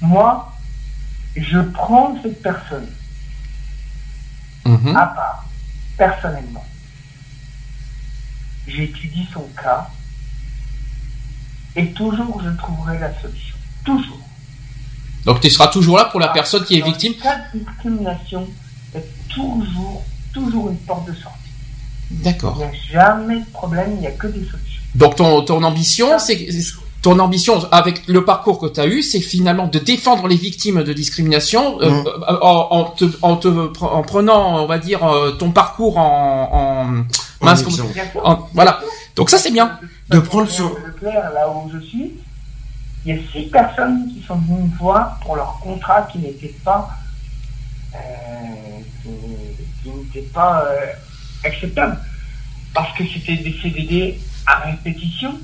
moi, 0.01 0.53
je 1.37 1.61
prends 1.61 2.17
cette 2.23 2.43
personne 2.43 2.89
mhm. 4.65 4.97
à 4.97 5.07
part, 5.07 5.49
personnellement. 5.97 6.65
J'étudie 8.67 9.29
son 9.33 9.47
cas 9.61 9.89
et 11.75 11.93
toujours 11.93 12.43
je 12.43 12.51
trouverai 12.51 12.99
la 12.99 13.19
solution. 13.21 13.57
Toujours. 13.85 14.21
Donc 15.25 15.41
tu 15.41 15.51
seras 15.51 15.69
toujours 15.69 15.97
là 15.97 16.07
pour 16.07 16.21
la 16.21 16.29
personne 16.29 16.65
qui 16.65 16.79
est 16.79 16.83
victime. 16.85 17.15
Chaque 17.23 17.55
discrimination 17.55 18.47
est 18.95 19.07
toujours, 19.29 20.03
toujours 20.33 20.71
une 20.71 20.79
porte 20.79 21.07
de 21.07 21.15
sortie. 21.15 21.39
D'accord. 22.11 22.57
Il 22.59 22.91
n'y 22.91 22.97
a 22.97 23.03
jamais 23.05 23.41
de 23.41 23.47
problème, 23.53 23.93
il 23.95 24.01
n'y 24.01 24.07
a 24.07 24.11
que 24.11 24.27
des 24.27 24.41
solutions. 24.41 24.83
Donc 24.95 25.17
ton, 25.17 25.43
ton 25.43 25.63
ambition, 25.63 26.19
c'est 26.19 26.47
ton 27.01 27.19
ambition 27.19 27.59
avec 27.73 28.07
le 28.07 28.25
parcours 28.25 28.59
que 28.61 28.67
tu 28.67 28.79
as 28.81 28.87
eu, 28.87 29.03
c'est 29.03 29.21
finalement 29.21 29.67
de 29.67 29.79
défendre 29.79 30.29
les 30.29 30.37
victimes 30.37 30.85
de 30.85 30.93
discrimination 30.93 31.81
euh, 31.81 31.91
mmh. 31.91 32.07
euh, 32.07 32.37
en, 32.41 32.85
te, 32.85 33.05
en, 33.23 33.37
te, 33.37 33.49
en, 33.81 34.03
prenant, 34.03 34.63
on 34.63 34.67
va 34.67 34.79
dire, 34.79 35.05
euh, 35.05 35.33
ton 35.33 35.51
parcours 35.51 35.99
en, 35.99 37.05
en, 37.43 38.49
voilà. 38.55 38.81
Donc 39.17 39.31
ça 39.31 39.39
c'est 39.39 39.51
bien 39.51 39.79
de 40.11 40.21
prendre 40.21 40.49
sur 40.49 40.77
là 41.03 41.51
où 41.51 41.71
je 41.73 41.85
suis 41.85 42.13
il 43.05 43.15
y 43.15 43.19
a 43.19 43.23
six 43.33 43.47
personnes 43.51 44.09
qui 44.09 44.23
sont 44.23 44.37
venues 44.37 44.63
me 44.63 44.77
voir 44.79 45.19
pour 45.21 45.37
leur 45.37 45.59
contrat 45.61 46.03
qui 46.03 46.19
n'était 46.19 46.55
pas 46.65 46.91
euh, 47.95 47.99
qui, 49.83 49.91
n'était 49.91 50.29
pas 50.29 50.65
euh, 50.65 50.87
acceptable 51.45 51.99
parce 52.73 52.97
que 52.97 53.05
c'était 53.07 53.37
des 53.37 53.55
CDD 53.61 54.19
à 54.47 54.61
répétition. 54.61 55.39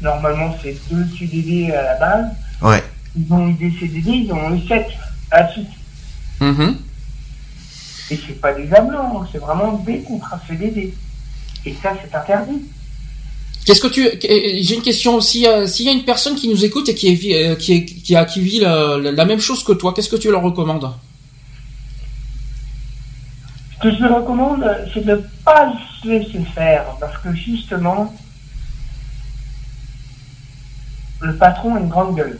Normalement, 0.00 0.56
c'est 0.62 0.76
deux 0.90 1.06
CDD 1.16 1.70
à 1.72 1.82
la 1.82 1.94
base. 1.96 2.26
Ouais. 2.62 2.82
Ils 3.14 3.32
ont 3.32 3.48
eu 3.48 3.52
des 3.54 3.70
CDD, 3.78 4.10
ils 4.10 4.32
ont 4.32 4.54
eu 4.54 4.66
sept 4.66 4.88
à 5.30 5.42
la 5.42 5.52
suite. 5.52 5.70
Mm-hmm. 6.40 6.76
Et 8.10 8.20
c'est 8.26 8.40
pas 8.40 8.52
des 8.54 8.72
avenants, 8.72 9.24
c'est 9.30 9.38
vraiment 9.38 9.74
des 9.74 10.00
contrats 10.00 10.40
CDD. 10.48 10.94
Et 11.66 11.76
ça, 11.82 11.92
c'est 12.02 12.14
interdit. 12.14 12.62
Qu'est-ce 13.64 13.80
que 13.80 13.88
tu 13.88 14.08
J'ai 14.22 14.74
une 14.74 14.82
question 14.82 15.14
aussi. 15.14 15.46
Euh, 15.46 15.66
s'il 15.66 15.86
y 15.86 15.88
a 15.88 15.92
une 15.92 16.04
personne 16.04 16.34
qui 16.34 16.48
nous 16.48 16.64
écoute 16.64 16.88
et 16.88 16.94
qui 16.94 17.08
est, 17.08 17.50
euh, 17.50 17.54
qui 17.56 17.74
est, 17.74 17.84
qui 17.84 18.16
a 18.16 18.24
qui 18.24 18.40
vit 18.40 18.60
la, 18.60 19.24
même 19.24 19.40
chose 19.40 19.62
que 19.62 19.72
toi, 19.72 19.92
qu'est-ce 19.94 20.08
que 20.08 20.16
tu 20.16 20.30
leur 20.30 20.42
recommandes? 20.42 20.90
Ce 23.76 23.82
que 23.88 23.94
je 23.94 24.00
leur 24.02 24.16
recommande, 24.16 24.64
c'est 24.92 25.04
de 25.04 25.12
ne 25.12 25.16
pas 25.44 25.72
se 26.02 26.08
laisser 26.08 26.40
faire, 26.54 26.84
parce 26.98 27.16
que 27.18 27.32
justement, 27.34 28.14
le 31.20 31.36
patron 31.36 31.76
a 31.76 31.80
une 31.80 31.88
grande 31.88 32.16
gueule. 32.16 32.38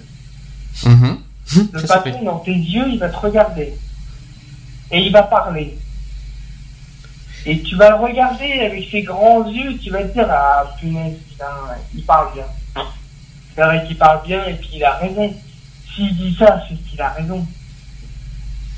Mm-hmm. 0.82 1.16
Le 1.72 1.86
patron, 1.86 2.22
dans 2.24 2.38
tes 2.38 2.54
yeux, 2.54 2.86
il 2.88 2.98
va 2.98 3.08
te 3.08 3.16
regarder 3.16 3.74
et 4.90 5.06
il 5.06 5.12
va 5.12 5.22
parler. 5.22 5.76
Et 7.46 7.60
tu 7.62 7.76
vas 7.76 7.90
le 7.90 7.96
regarder 7.96 8.52
avec 8.60 8.88
ses 8.90 9.02
grands 9.02 9.48
yeux, 9.50 9.78
tu 9.78 9.90
vas 9.90 10.02
te 10.02 10.12
dire, 10.12 10.28
ah 10.30 10.74
punaise, 10.78 11.16
putain, 11.28 11.46
il 11.94 12.04
parle 12.04 12.34
bien. 12.34 12.44
C'est 13.54 13.62
vrai 13.62 13.84
qu'il 13.86 13.96
parle 13.96 14.22
bien 14.24 14.44
et 14.46 14.54
puis 14.54 14.70
il 14.74 14.84
a 14.84 14.94
raison. 14.94 15.34
S'il 15.94 16.16
dit 16.16 16.36
ça, 16.38 16.62
c'est 16.68 16.76
qu'il 16.88 17.00
a 17.00 17.10
raison. 17.10 17.46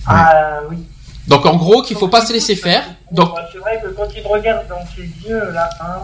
Ah 0.06 0.60
oui. 0.70 0.78
Donc 1.28 1.46
en 1.46 1.56
gros, 1.56 1.82
qu'il 1.82 1.96
faut 1.96 2.08
pas 2.08 2.24
se 2.24 2.32
laisser 2.32 2.56
faire. 2.56 2.84
Donc 3.10 3.30
c'est 3.52 3.58
vrai 3.58 3.80
que 3.82 3.88
quand 3.88 4.08
il 4.16 4.26
regarde 4.26 4.66
dans 4.68 4.84
ses 4.94 5.28
yeux, 5.28 5.50
là, 5.52 5.68
hein, 5.80 6.00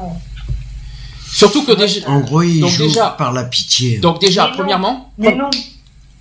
Surtout 1.30 1.64
que 1.64 1.72
déjà. 1.72 2.08
En 2.08 2.20
gros, 2.20 2.42
il 2.42 2.66
joue 2.66 2.84
déjà, 2.84 3.10
par 3.10 3.32
la 3.32 3.44
pitié. 3.44 3.98
Donc 3.98 4.20
déjà, 4.20 4.50
premièrement. 4.54 5.12
mais 5.18 5.34
non, 5.34 5.50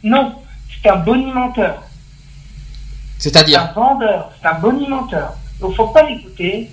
non, 0.04 0.36
c'est 0.82 0.90
un 0.90 0.98
bonimenteur. 0.98 1.82
C'est-à-dire. 3.18 3.62
C'est 3.62 3.80
un 3.80 3.84
vendeur, 3.84 4.32
c'est 4.42 4.48
un 4.48 4.60
bonimenteur. 4.60 5.34
Donc, 5.60 5.76
faut 5.76 5.88
pas 5.88 6.04
l'écouter. 6.04 6.70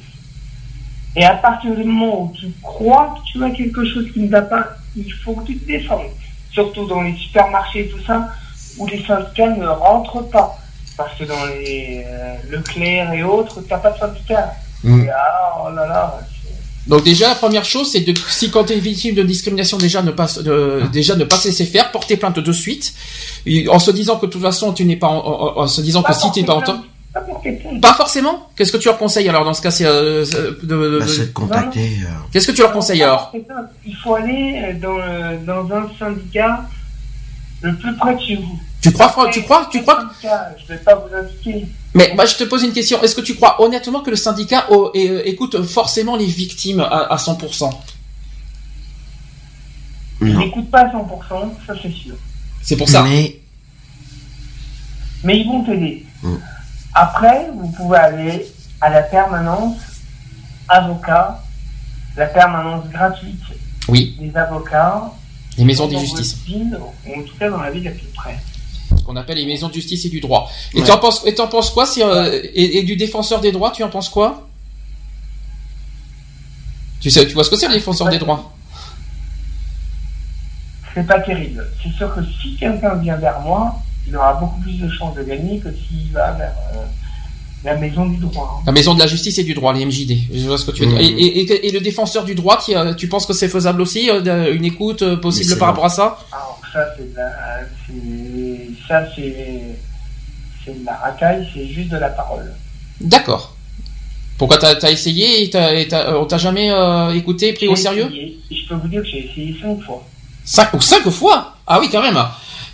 Et 1.16 1.24
à 1.24 1.34
partir 1.34 1.74
du 1.74 1.84
moment 1.84 2.22
où 2.22 2.32
tu 2.38 2.46
crois 2.62 3.14
que 3.16 3.32
tu 3.32 3.44
as 3.44 3.50
quelque 3.50 3.84
chose 3.84 4.06
qui 4.12 4.20
ne 4.20 4.28
va 4.28 4.42
pas, 4.42 4.70
il 4.96 5.10
faut 5.12 5.34
que 5.34 5.46
tu 5.46 5.58
te 5.58 5.66
défendes. 5.66 6.10
Surtout 6.50 6.86
dans 6.86 7.02
les 7.02 7.14
supermarchés 7.16 7.86
et 7.86 7.88
tout 7.88 8.04
ça, 8.04 8.28
où 8.78 8.86
les 8.86 9.04
syndicats 9.04 9.50
ne 9.50 9.66
rentrent 9.66 10.28
pas. 10.28 10.58
Parce 10.96 11.16
que 11.18 11.24
dans 11.24 11.46
les 11.46 12.04
euh, 12.06 12.34
Leclerc 12.50 13.12
et 13.12 13.22
autres, 13.22 13.62
tu 13.62 13.70
n'as 13.72 13.78
pas 13.78 13.90
de 13.90 13.98
syndicat. 13.98 14.54
Ah, 14.86 15.64
oh 15.64 15.70
là 15.74 15.86
là, 15.86 16.20
donc 16.86 17.02
déjà 17.02 17.28
la 17.28 17.34
première 17.34 17.64
chose 17.64 17.90
c'est 17.90 18.00
de 18.00 18.14
si 18.28 18.50
quand 18.50 18.64
tu 18.64 18.74
es 18.74 18.78
victime 18.78 19.14
de 19.14 19.22
discrimination 19.22 19.78
déjà 19.78 20.02
ne 20.02 20.10
pas 20.10 20.28
déjà 20.92 21.16
ne 21.16 21.24
pas 21.24 21.36
se 21.36 21.48
laisser 21.48 21.64
faire 21.64 21.90
porter 21.90 22.18
plainte 22.18 22.38
de 22.38 22.52
suite 22.52 22.92
en 23.70 23.78
se 23.78 23.90
disant 23.90 24.16
que 24.16 24.26
de 24.26 24.30
toute 24.30 24.42
façon 24.42 24.72
tu 24.74 24.84
n'es 24.84 24.96
pas 24.96 25.08
en, 25.08 25.66
se 25.66 25.80
disant 25.80 26.02
que 26.02 26.12
si 26.12 26.30
tu 26.32 26.40
n'es 26.40 26.46
pas 26.46 26.56
en 26.56 26.60
temps 26.60 26.84
pas 27.80 27.94
forcément 27.94 28.48
Qu'est-ce 28.56 28.72
que 28.72 28.76
tu 28.76 28.88
leur 28.88 28.98
conseilles 28.98 29.28
alors 29.28 29.44
dans 29.44 29.54
ce 29.54 29.62
cas 29.62 29.70
c'est 29.70 29.86
euh, 29.86 30.24
de, 30.62 30.98
bah, 30.98 31.06
de, 31.06 31.24
contacter. 31.32 31.98
Euh. 32.02 32.08
Qu'est-ce 32.32 32.48
que 32.48 32.52
tu 32.52 32.62
leur 32.62 32.72
conseilles 32.72 33.02
alors 33.02 33.32
Il 33.86 33.96
faut 33.96 34.14
aller 34.14 34.76
dans, 34.82 34.98
dans 35.44 35.76
un 35.76 35.88
syndicat 35.98 36.64
le 37.62 37.74
plus 37.76 37.94
près 37.96 38.14
de 38.14 38.20
chez 38.20 38.36
vous. 38.36 38.58
Tu 38.82 38.92
crois, 38.92 39.30
tu 39.30 39.42
crois, 39.42 39.66
tu 39.72 39.80
crois 39.80 40.10
Je 40.22 40.66
vais 40.66 40.78
pas 40.78 40.94
vous 40.94 41.14
indiquer. 41.14 41.66
Mais 41.94 42.12
moi, 42.14 42.26
je 42.26 42.36
te 42.36 42.44
pose 42.44 42.62
une 42.64 42.72
question. 42.72 43.02
Est-ce 43.02 43.14
que 43.14 43.22
tu 43.22 43.34
crois 43.34 43.62
honnêtement 43.62 44.00
que 44.00 44.10
le 44.10 44.16
syndicat 44.16 44.66
euh, 44.70 45.22
écoute 45.24 45.62
forcément 45.62 46.16
les 46.16 46.26
victimes 46.26 46.80
à, 46.80 47.16
100% 47.16 47.70
Il 50.20 50.36
n'écoute 50.36 50.70
pas 50.70 50.80
à 50.80 50.88
100%, 50.88 51.50
ça 51.66 51.74
c'est 51.80 51.92
sûr. 51.92 52.14
C'est 52.62 52.76
pour 52.76 52.88
ça. 52.88 53.02
Mais, 53.02 53.40
Mais 55.22 55.38
ils 55.38 55.46
vont 55.46 55.62
t'aider. 55.64 56.04
Mm. 56.22 56.34
Après, 56.94 57.50
vous 57.52 57.68
pouvez 57.72 57.98
aller 57.98 58.46
à 58.80 58.88
la 58.88 59.02
permanence 59.02 59.76
avocat, 60.68 61.42
la 62.16 62.26
permanence 62.26 62.88
gratuite 62.88 63.40
oui. 63.88 64.16
des 64.20 64.36
avocats. 64.36 65.12
Les 65.58 65.64
maisons 65.64 65.88
de 65.88 65.96
justice. 65.98 66.36
en 67.06 67.22
tout 67.22 67.36
cas 67.38 67.50
dans 67.50 67.60
la 67.60 67.70
ville 67.70 67.88
à 67.88 67.90
peu 67.90 68.06
près. 68.14 68.38
Ce 68.96 69.02
qu'on 69.02 69.16
appelle 69.16 69.38
les 69.38 69.46
maisons 69.46 69.68
de 69.68 69.74
justice 69.74 70.04
et 70.04 70.08
du 70.08 70.20
droit. 70.20 70.48
Et 70.72 70.82
tu 70.82 70.90
en 70.90 70.98
penses, 70.98 71.22
et 71.26 71.38
en 71.40 71.48
penses 71.48 71.70
quoi 71.70 71.86
si, 71.86 72.02
euh, 72.02 72.40
et, 72.54 72.82
du 72.84 72.96
défenseur 72.96 73.40
des 73.40 73.50
droits, 73.50 73.70
tu 73.70 73.82
en 73.82 73.88
penses 73.88 74.08
quoi? 74.08 74.46
Tu, 77.00 77.10
sais, 77.10 77.26
tu 77.26 77.34
vois 77.34 77.44
ce 77.44 77.50
que 77.50 77.56
c'est 77.56 77.68
le 77.68 77.74
défenseur 77.74 78.08
des 78.08 78.18
droits? 78.18 78.52
C'est 80.94 81.06
pas 81.06 81.20
terrible. 81.20 81.66
C'est 81.82 81.90
sûr 81.90 82.14
que 82.14 82.20
si 82.24 82.56
quelqu'un 82.56 82.94
vient 82.94 83.16
vers 83.16 83.40
moi, 83.40 83.82
il 84.06 84.16
aura 84.16 84.34
beaucoup 84.34 84.60
plus 84.60 84.78
de 84.78 84.88
chances 84.88 85.14
de 85.14 85.22
gagner 85.22 85.58
que 85.58 85.68
s'il 85.70 86.12
va 86.12 86.32
vers 86.32 86.54
euh, 86.74 86.84
la 87.64 87.76
maison 87.76 88.06
du 88.06 88.18
droit. 88.18 88.58
Hein. 88.58 88.62
La 88.66 88.72
maison 88.72 88.94
de 88.94 89.00
la 89.00 89.06
justice 89.06 89.38
et 89.38 89.44
du 89.44 89.54
droit, 89.54 89.72
les 89.72 89.84
MJD. 89.84 90.18
Je 90.32 90.46
vois 90.46 90.58
ce 90.58 90.66
que 90.66 90.70
tu 90.70 90.84
veux 90.84 90.92
dire. 90.92 90.98
Mmh. 90.98 91.18
Et, 91.18 91.70
le 91.72 91.80
défenseur 91.80 92.24
du 92.24 92.34
droit, 92.34 92.58
tu 92.96 93.08
penses 93.08 93.26
que 93.26 93.32
c'est 93.32 93.48
faisable 93.48 93.80
aussi, 93.80 94.10
euh, 94.10 94.54
une 94.54 94.64
écoute 94.64 95.02
euh, 95.02 95.16
possible 95.16 95.56
par 95.58 95.68
rapport 95.68 95.86
à 95.86 95.90
ça? 95.90 96.18
Alors 96.32 96.60
ça, 96.72 96.84
c'est 96.96 97.94
Et 97.94 98.70
ça, 98.86 99.04
c'est 99.16 99.78
c'est 100.64 100.80
de 100.80 100.86
la 100.86 100.94
racaille, 100.94 101.46
c'est 101.52 101.66
juste 101.66 101.90
de 101.90 101.98
la 101.98 102.08
parole. 102.08 102.52
D'accord. 103.00 103.54
Pourquoi 104.38 104.58
t'as 104.58 104.74
as 104.82 104.90
essayé 104.90 105.44
et 105.44 105.50
on 106.16 106.24
t'a 106.24 106.38
jamais 106.38 106.70
euh, 106.70 107.12
écouté, 107.14 107.52
pris 107.52 107.68
au 107.68 107.76
sérieux? 107.76 108.10
Je 108.50 108.68
peux 108.68 108.74
vous 108.74 108.88
dire 108.88 109.02
que 109.02 109.08
j'ai 109.08 109.30
essayé 109.30 109.56
cinq 109.60 109.80
fois. 109.82 110.04
Cinq 110.44 110.74
ou 110.74 110.80
cinq 110.80 111.08
fois? 111.10 111.56
Ah 111.66 111.80
oui, 111.80 111.88
quand 111.90 112.02
même. 112.02 112.18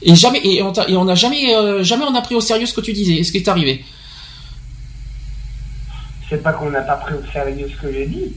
Et 0.03 0.15
jamais 0.15 0.41
et 0.45 0.63
on, 0.63 0.73
et 0.73 0.97
on 0.97 1.09
a 1.09 1.15
jamais 1.15 1.55
euh, 1.55 1.83
jamais 1.83 2.05
on 2.05 2.15
a 2.15 2.23
pris 2.23 2.35
au 2.35 2.41
sérieux 2.41 2.67
ce 2.67 2.75
que 2.75 2.81
tu 2.81 2.93
disais, 2.93 3.23
ce 3.23 3.33
qui 3.33 3.39
est 3.39 3.49
arrivé. 3.49 3.85
C'est 6.29 6.43
pas 6.43 6.53
qu'on 6.53 6.71
n'a 6.71 6.83
pas 6.83 6.97
pris 6.97 7.15
au 7.15 7.33
sérieux 7.33 7.69
ce 7.69 7.81
que 7.81 7.93
j'ai 7.93 8.07
dit. 8.07 8.33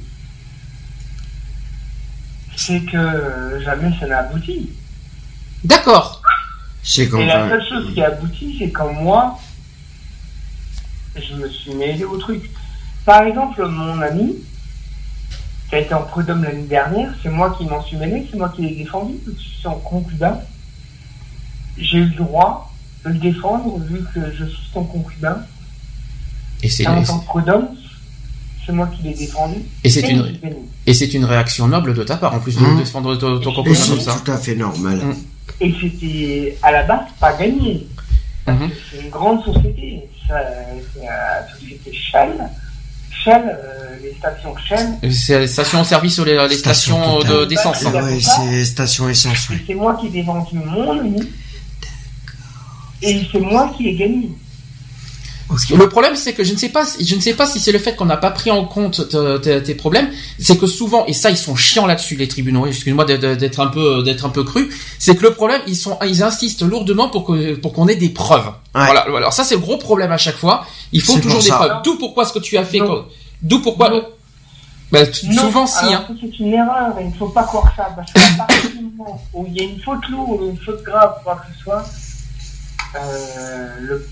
C'est 2.56 2.82
que 2.82 3.62
jamais 3.64 3.92
ça 4.00 4.08
n'a 4.08 4.20
abouti. 4.20 4.70
D'accord. 5.64 6.22
C'est 6.84 7.04
Et 7.04 7.26
la 7.26 7.48
seule 7.48 7.64
chose 7.68 7.94
qui 7.94 8.02
a 8.02 8.08
abouti, 8.08 8.58
c'est 8.60 8.70
quand 8.72 8.92
moi, 8.92 9.40
je 11.16 11.36
me 11.36 11.48
suis 11.48 11.74
mêlé 11.76 12.04
au 12.04 12.18
truc. 12.18 12.50
Par 13.06 13.24
exemple, 13.24 13.66
mon 13.68 14.02
ami, 14.02 14.36
qui 15.70 15.76
a 15.76 15.80
été 15.80 15.94
en 15.94 16.04
prud'homme 16.04 16.44
l'année 16.44 16.64
dernière, 16.64 17.14
c'est 17.22 17.30
moi 17.30 17.56
qui 17.58 17.66
m'en 17.66 17.82
suis 17.84 17.96
mêlé, 17.96 18.28
c'est 18.30 18.38
moi 18.38 18.52
qui 18.54 18.64
l'ai 18.64 18.76
défendu, 18.76 19.14
je 19.26 19.42
suis 19.42 19.68
en 19.68 19.76
concubin. 19.76 20.40
J'ai 21.78 21.98
eu 21.98 22.06
le 22.06 22.16
droit 22.16 22.72
de 23.06 23.10
le 23.10 23.20
défendre 23.20 23.80
vu 23.80 24.02
que 24.14 24.20
je 24.38 24.46
suis 24.46 24.70
son 24.72 24.84
concubin. 24.84 25.38
Et 26.62 26.70
c'est 26.70 26.88
en 26.88 27.04
tant 27.04 27.20
que 27.20 27.26
prud'homme, 27.26 27.68
c'est 28.66 28.72
moi 28.72 28.88
qui 28.88 29.04
l'ai 29.04 29.14
défendu. 29.14 29.56
Et 29.84 29.90
c'est 29.90 30.10
une 30.10 30.38
et 30.86 30.94
c'est 30.94 31.14
une 31.14 31.26
réaction 31.26 31.68
noble 31.68 31.94
de 31.94 32.04
ta 32.04 32.18
part 32.18 32.34
en 32.34 32.40
plus 32.40 32.56
de 32.56 32.62
mmh. 32.62 32.78
défendre 32.78 33.16
ton, 33.16 33.40
ton 33.40 33.54
concubin 33.54 33.76
comme 33.76 34.00
ça. 34.00 34.14
C'est 34.14 34.24
tout 34.24 34.32
à 34.32 34.38
fait 34.38 34.56
normal. 34.56 34.98
Mmh. 34.98 35.16
Et 35.62 35.74
c'était 35.80 36.58
à 36.62 36.72
la 36.72 36.84
base 36.84 37.08
pas 37.20 37.34
gagné. 37.34 37.88
Mmh. 38.48 38.54
C'est 38.92 39.02
une 39.02 39.10
grande 39.10 39.44
société. 39.44 40.04
C'est 40.28 41.04
la 41.04 41.48
société 41.54 41.92
Shell 41.94 42.50
Shell, 43.24 43.44
euh, 43.48 43.96
les 44.04 44.14
stations 44.14 44.56
Shell. 44.58 45.12
C'est 45.12 45.40
les 45.40 45.48
stations-service 45.48 46.20
ou 46.20 46.26
les, 46.26 46.58
stations 46.58 47.20
d'essence. 47.48 47.86
Hein. 47.86 48.02
oui, 48.04 48.22
c'est 48.22 48.66
station 48.66 49.10
essence. 49.10 49.50
C'est 49.68 49.76
moi 49.76 49.98
qui 50.00 50.18
ai 50.18 50.24
vendu 50.24 50.56
mon. 50.56 51.16
Et 53.04 53.22
c'est 53.32 53.40
moi 53.40 53.74
qui 53.76 53.90
ai 53.90 53.96
gagné. 53.96 54.30
Le 55.76 55.88
problème, 55.88 56.16
c'est 56.16 56.34
que 56.34 56.44
je 56.44 56.54
ne 56.54 56.58
sais 56.58 56.70
pas, 56.70 56.84
je 57.00 57.16
ne 57.16 57.20
sais 57.20 57.34
pas 57.34 57.46
si 57.46 57.60
c'est 57.60 57.72
le 57.72 57.80
fait 57.80 57.96
qu'on 57.96 58.06
n'a 58.06 58.18
pas 58.18 58.32
pris 58.32 58.50
en 58.50 58.66
compte 58.66 59.10
tes 59.42 59.76
problèmes, 59.76 60.10
c'est 60.40 60.58
que 60.58 60.66
souvent, 60.66 61.06
et 61.06 61.14
ça, 61.14 61.30
ils 61.30 61.38
sont 61.38 61.56
chiants 61.56 61.86
là-dessus, 61.86 62.16
les 62.16 62.28
tribunaux. 62.28 62.66
Excuse-moi 62.66 63.06
d'être 63.06 63.60
un 63.60 63.68
peu, 63.68 64.04
d'être 64.04 64.26
un 64.26 64.30
peu 64.30 64.44
cru. 64.44 64.70
C'est 65.00 65.16
que 65.16 65.24
le 65.24 65.34
problème, 65.34 65.62
ils 65.68 65.76
sont, 65.76 65.98
ils 66.06 66.24
insistent 66.24 66.64
lourdement 66.64 67.10
pour 67.10 67.26
que, 67.26 67.56
pour 67.56 67.74
qu'on 67.74 67.88
ait 67.88 67.96
des 67.96 68.10
preuves. 68.10 68.52
Voilà. 68.74 69.02
Alors 69.02 69.34
ça, 69.34 69.44
c'est 69.44 69.56
le 69.56 69.62
gros 69.62 69.78
problème 69.78 70.12
à 70.12 70.18
chaque 70.18 70.38
fois. 70.38 70.66
Il 70.92 71.02
faut 71.02 71.20
toujours 71.20 71.44
des 71.44 71.50
preuves. 71.50 71.82
D'où 71.84 71.98
pourquoi 71.98 72.26
ce 72.26 72.34
que 72.34 72.40
tu 72.40 72.58
as 72.58 72.66
fait, 72.66 72.80
d'où 73.42 73.60
pourquoi. 73.60 73.92
Ben, 74.92 75.12
souvent, 75.12 75.66
si. 75.66 75.92
Hein. 75.92 76.06
C'est 76.22 76.40
une 76.40 76.54
erreur. 76.54 76.96
Il 77.00 77.08
ne 77.08 77.14
faut 77.14 77.30
pas 77.30 77.44
croire 77.44 77.74
ça 77.76 77.90
parce 77.96 78.14
qu'à 78.14 78.20
partir 78.38 78.70
du 78.70 78.84
moment 78.84 79.20
où 79.34 79.48
il 79.48 79.58
y 79.58 79.62
a 79.62 79.64
une 79.64 79.80
faute 79.80 80.08
lourde, 80.08 80.42
une 80.52 80.58
faute 80.58 80.84
grave, 80.84 81.16
quoi 81.24 81.36
que 81.36 81.52
ce 81.58 81.64
soit, 81.64 81.84
le 83.80 84.08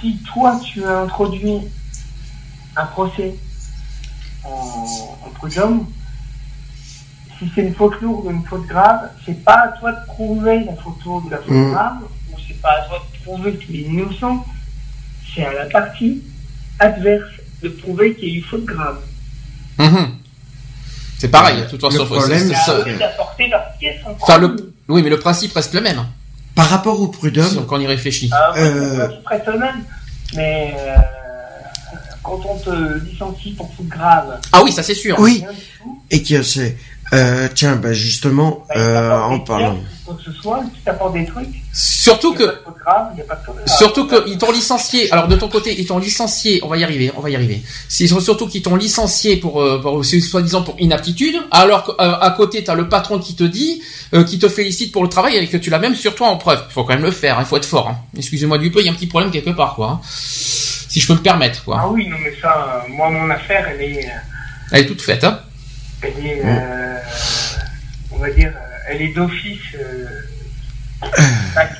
si 0.00 0.18
toi 0.32 0.60
tu 0.62 0.84
as 0.84 1.00
introduit 1.00 1.60
un 2.76 2.86
procès 2.86 3.34
en, 4.44 5.18
en 5.24 5.30
prud'homme, 5.30 5.86
si 7.38 7.50
c'est 7.54 7.62
une 7.62 7.74
faute 7.74 8.00
lourde 8.00 8.26
ou 8.26 8.30
une 8.30 8.44
faute 8.44 8.66
grave, 8.66 9.10
c'est 9.24 9.44
pas 9.44 9.64
à 9.64 9.68
toi 9.68 9.92
de 9.92 10.06
prouver 10.06 10.64
la 10.64 10.76
faute 10.76 11.02
lourde 11.04 11.24
ou 11.26 11.30
la 11.30 11.38
faute 11.38 11.50
mm. 11.50 11.72
grave, 11.72 11.96
ou 12.32 12.36
c'est 12.46 12.60
pas 12.60 12.72
à 12.72 12.82
toi 12.82 12.98
de 12.98 13.22
prouver 13.22 13.56
qu'il 13.56 13.76
est 13.76 13.82
innocent, 13.82 14.44
c'est 15.34 15.44
à 15.44 15.52
la 15.52 15.66
partie 15.66 16.22
adverse 16.78 17.30
de 17.62 17.68
prouver 17.70 18.14
qu'il 18.14 18.28
y 18.28 18.32
a 18.32 18.34
eu 18.36 18.42
faute 18.42 18.64
grave. 18.64 18.98
Mm-hmm. 19.78 20.08
C'est 21.18 21.28
pareil, 21.28 21.62
de 21.62 21.64
toute 21.64 21.80
façon. 21.80 21.98
Le 21.98 22.04
problème, 22.04 22.52
en 24.06 24.10
enfin, 24.20 24.38
le... 24.38 24.74
Oui, 24.88 25.02
mais 25.02 25.08
le 25.08 25.18
principe 25.18 25.54
reste 25.54 25.72
le 25.72 25.80
même. 25.80 26.04
Par 26.56 26.68
rapport 26.70 27.00
au 27.00 27.06
prud'homme. 27.08 27.54
Donc 27.54 27.70
on 27.70 27.78
y 27.78 27.86
réfléchit. 27.86 28.30
Ah, 28.32 28.52
euh... 28.56 29.08
Le 29.46 29.58
même. 29.58 29.84
Mais 30.34 30.74
euh, 30.76 30.96
quand 32.24 32.40
on 32.44 32.58
te 32.58 33.04
licencie 33.04 33.52
pour 33.52 33.72
faute 33.74 33.86
grave. 33.86 34.40
Ah 34.50 34.62
oui, 34.64 34.72
ça 34.72 34.82
c'est 34.82 34.94
sûr. 34.94 35.16
Oui. 35.20 35.44
Et 36.10 36.22
qui 36.22 36.42
c'est. 36.42 36.76
Euh, 37.12 37.48
tiens, 37.54 37.76
bah 37.76 37.92
justement, 37.92 38.64
bah, 38.68 38.74
euh, 38.76 39.20
en 39.20 39.38
parlant. 39.38 39.78
Que 40.06 40.12
ce 40.24 40.32
soit, 40.32 40.62
des 41.12 41.24
trucs. 41.24 41.48
Surtout 41.72 42.34
que, 42.34 42.44
surtout 43.66 44.06
que 44.06 44.28
ils 44.28 44.38
t'ont 44.38 44.50
licencié. 44.50 45.12
Alors 45.12 45.28
de 45.28 45.36
ton 45.36 45.48
côté, 45.48 45.78
ils 45.78 45.86
t'ont 45.86 45.98
licencié. 45.98 46.60
On 46.64 46.68
va 46.68 46.76
y 46.76 46.84
arriver. 46.84 47.12
On 47.16 47.20
va 47.20 47.30
y 47.30 47.36
arriver. 47.36 47.62
C'est 47.88 48.06
surtout 48.06 48.48
qu'ils 48.48 48.62
t'ont 48.62 48.76
licencié 48.76 49.36
pour, 49.36 49.62
euh, 49.62 49.80
pour 49.80 50.04
soi-disant 50.04 50.62
pour 50.62 50.76
inaptitude. 50.78 51.36
Alors 51.50 51.96
qu'à 51.96 52.34
côté, 52.36 52.64
t'as 52.64 52.74
le 52.74 52.88
patron 52.88 53.18
qui 53.18 53.34
te 53.34 53.44
dit, 53.44 53.82
qui 54.26 54.38
te 54.38 54.48
félicite 54.48 54.92
pour 54.92 55.02
le 55.02 55.08
travail 55.08 55.36
et 55.36 55.46
que 55.46 55.56
tu 55.56 55.70
l'as 55.70 55.78
même 55.78 55.94
sur 55.94 56.14
toi 56.14 56.28
en 56.28 56.36
preuve. 56.36 56.62
Il 56.68 56.72
faut 56.72 56.84
quand 56.84 56.94
même 56.94 57.04
le 57.04 57.10
faire. 57.10 57.36
Il 57.40 57.46
faut 57.46 57.56
être 57.56 57.66
fort. 57.66 57.88
Hein. 57.88 57.98
Excusez-moi 58.16 58.58
du 58.58 58.70
peu, 58.70 58.80
il 58.80 58.86
y 58.86 58.88
a 58.88 58.92
un 58.92 58.96
petit 58.96 59.06
problème 59.06 59.30
quelque 59.30 59.50
part, 59.50 59.74
quoi. 59.74 59.90
Hein. 59.90 60.00
Si 60.08 61.00
je 61.00 61.06
peux 61.06 61.14
me 61.14 61.22
permettre, 61.22 61.64
quoi. 61.64 61.78
Ah 61.80 61.88
oui, 61.88 62.08
non 62.08 62.16
mais 62.22 62.32
ça, 62.40 62.84
moi 62.88 63.10
mon 63.10 63.28
affaire, 63.30 63.68
elle 63.70 63.82
est. 63.82 64.08
Elle 64.72 64.80
est 64.80 64.86
toute 64.86 65.02
faite, 65.02 65.22
hein 65.24 65.40
elle 66.06 66.26
est, 66.26 66.40
euh, 66.44 66.98
on 68.12 68.18
va 68.18 68.30
dire, 68.30 68.52
euh, 68.54 68.76
elle 68.88 69.02
est 69.02 69.12
d'office 69.14 69.58
euh, 69.74 70.06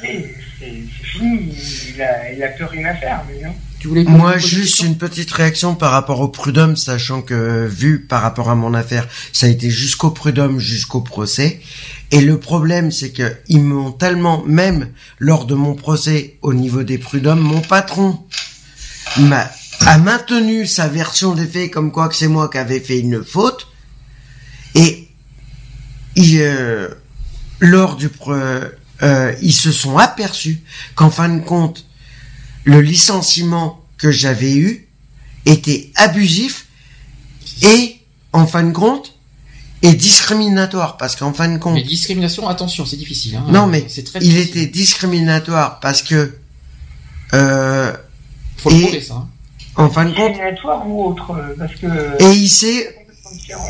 C'est 0.01 0.35
fini, 1.03 1.55
il 1.95 2.03
a, 2.03 2.33
il 2.33 2.43
a 2.43 2.49
plus 2.49 2.64
rien 2.64 2.89
à 2.89 2.95
faire, 2.95 3.22
mais 3.29 3.47
non. 3.47 3.55
Moi, 4.09 4.39
juste 4.39 4.81
une 4.81 4.97
petite 4.97 5.31
réaction 5.31 5.77
par 5.77 5.93
rapport 5.93 6.20
au 6.20 6.29
prud'homme, 6.29 6.77
sachant 6.77 7.22
que 7.22 7.66
vu 7.66 8.01
par 8.01 8.22
rapport 8.22 8.51
à 8.51 8.57
mon 8.57 8.74
affaire, 8.74 9.07
ça 9.33 9.47
a 9.47 9.49
été 9.49 9.70
jusqu'au 9.70 10.11
prud'homme, 10.11 10.59
jusqu'au 10.59 11.03
procès. 11.03 11.61
Et 12.11 12.20
le 12.20 12.41
problème, 12.41 12.91
c'est 12.91 13.11
que 13.11 13.37
ils 13.49 13.62
m'ont 13.62 13.93
tellement, 13.93 14.43
même 14.45 14.89
lors 15.18 15.45
de 15.45 15.55
mon 15.55 15.74
procès 15.74 16.39
au 16.43 16.53
niveau 16.53 16.83
des 16.83 16.99
prud'hommes, 16.99 17.39
mon 17.39 17.61
patron 17.61 18.18
m'a 19.18 19.51
a 19.85 19.99
maintenu 19.99 20.66
sa 20.66 20.89
version 20.89 21.35
des 21.35 21.47
faits 21.47 21.70
comme 21.70 21.93
quoi 21.93 22.09
que 22.09 22.16
c'est 22.16 22.29
moi 22.29 22.49
qui 22.49 22.59
avais 22.59 22.81
fait 22.81 22.99
une 22.99 23.22
faute. 23.22 23.68
Et 26.17 26.39
euh, 26.41 26.89
lors 27.61 27.97
du 27.97 28.11
euh, 29.03 29.35
ils 29.43 29.53
se 29.53 29.71
sont 29.71 29.99
aperçus 29.99 30.61
qu'en 30.95 31.11
fin 31.11 31.29
de 31.29 31.41
compte, 31.41 31.87
le 32.64 32.81
licenciement 32.81 33.85
que 33.99 34.11
j'avais 34.11 34.55
eu 34.55 34.89
était 35.45 35.91
abusif 35.95 36.67
et 37.62 37.97
en 38.33 38.47
fin 38.47 38.64
de 38.64 38.73
compte 38.73 39.14
est 39.83 39.95
discriminatoire 39.95 40.97
parce 40.97 41.17
qu'en 41.17 41.35
fin 41.35 41.49
de 41.49 41.59
compte. 41.59 41.75
Mais 41.75 41.83
discrimination, 41.83 42.49
attention, 42.49 42.87
c'est 42.87 42.97
difficile. 42.97 43.37
Hein. 43.37 43.45
non, 43.49 43.67
mais 43.67 43.85
c'est 43.89 44.05
très 44.05 44.19
il 44.21 44.39
était 44.39 44.67
discriminatoire 44.67 45.81
parce 45.81 46.03
que. 46.03 46.35
Euh, 47.35 47.93
Faut 48.57 48.71
le 48.71 48.81
prouver 48.81 49.01
ça. 49.01 49.14
Hein. 49.14 49.29
En 49.77 49.91
fin 49.91 50.07
de 50.07 50.14
compte. 50.14 50.29
Discriminatoire 50.29 50.89
ou 50.89 51.05
autre 51.11 51.55
parce 51.59 51.75
que. 51.75 52.23
Et 52.23 52.37
il 52.37 52.49
s'est 52.49 53.06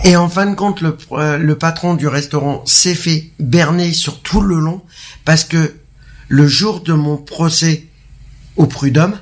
et 0.05 0.17
en 0.17 0.29
fin 0.29 0.47
de 0.47 0.55
compte, 0.55 0.81
le, 0.81 0.97
euh, 1.13 1.39
le 1.39 1.59
patron 1.59 1.95
du 1.95 2.09
restaurant 2.09 2.65
s'est 2.67 2.95
fait 2.95 3.31
berner 3.39 3.93
sur 3.93 4.21
tout 4.21 4.41
le 4.41 4.59
long 4.59 4.83
parce 5.25 5.45
que 5.45 5.75
le 6.29 6.47
jour 6.47 6.81
de 6.81 6.93
mon 6.93 7.17
procès 7.17 7.87
au 8.57 8.67
prud'homme, 8.67 9.19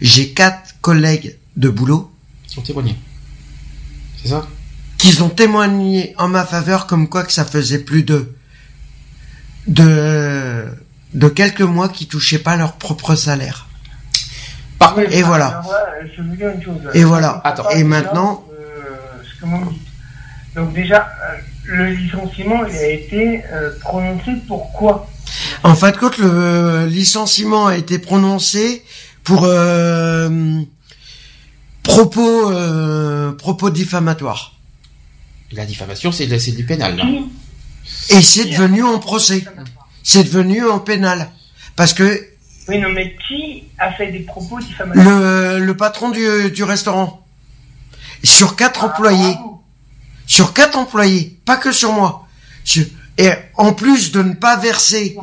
j'ai 0.00 0.32
quatre 0.32 0.76
collègues 0.80 1.38
de 1.56 1.68
boulot 1.68 2.10
qui 2.46 2.58
ont 2.58 2.62
témoigné. 2.62 2.96
C'est 4.22 4.28
ça? 4.28 4.46
Qui 4.98 5.20
ont 5.20 5.28
témoigné 5.28 6.14
en 6.18 6.28
ma 6.28 6.44
faveur 6.44 6.86
comme 6.86 7.08
quoi 7.08 7.24
que 7.24 7.32
ça 7.32 7.44
faisait 7.44 7.78
plus 7.78 8.02
de 8.02 8.32
de 9.66 10.64
de 11.14 11.28
quelques 11.28 11.62
mois 11.62 11.88
qui 11.88 12.06
touchaient 12.06 12.38
pas 12.38 12.56
leur 12.56 12.74
propre 12.74 13.14
salaire. 13.14 13.68
Par... 14.78 14.98
Et 14.98 15.22
voilà. 15.22 15.62
Et 16.94 17.04
voilà. 17.04 17.40
Attends. 17.44 17.70
Et 17.70 17.84
maintenant, 17.84 18.44
donc 20.56 20.72
déjà, 20.72 21.06
euh, 21.06 21.36
le 21.64 21.86
licenciement, 21.90 22.64
il 22.64 22.76
a 22.76 22.88
été 22.88 23.44
euh, 23.52 23.78
prononcé 23.80 24.32
pour 24.48 24.72
quoi? 24.72 25.08
En 25.62 25.74
fin 25.74 25.90
de 25.90 25.96
compte, 25.98 26.18
le 26.18 26.86
licenciement 26.86 27.66
a 27.66 27.76
été 27.76 27.98
prononcé 27.98 28.82
pour 29.22 29.44
euh, 29.44 30.62
propos 31.82 32.50
propos 33.38 33.70
diffamatoires. 33.70 34.54
La 35.52 35.66
diffamation, 35.66 36.10
c'est 36.10 36.26
du 36.26 36.64
pénal. 36.64 36.96
Là. 36.96 37.04
Et 38.10 38.22
c'est 38.22 38.46
devenu 38.46 38.82
en 38.82 38.98
procès. 38.98 39.44
C'est 40.02 40.24
devenu 40.24 40.66
en 40.66 40.78
pénal. 40.78 41.28
Parce 41.76 41.92
que... 41.92 42.28
Oui, 42.68 42.78
non, 42.78 42.88
mais 42.88 43.14
qui 43.28 43.64
a 43.78 43.92
fait 43.92 44.10
des 44.10 44.20
propos 44.20 44.58
diffamatoires? 44.60 45.04
Le, 45.04 45.58
le 45.58 45.76
patron 45.76 46.10
du, 46.10 46.50
du 46.50 46.64
restaurant. 46.64 47.24
Sur 48.24 48.56
quatre 48.56 48.80
ah, 48.82 48.86
employés. 48.86 49.36
Sur 50.26 50.52
quatre 50.52 50.76
employés, 50.76 51.38
pas 51.44 51.56
que 51.56 51.72
sur 51.72 51.92
moi. 51.92 52.26
Et 53.18 53.30
en 53.54 53.72
plus 53.72 54.12
de 54.12 54.22
ne 54.22 54.34
pas 54.34 54.56
verser 54.56 55.16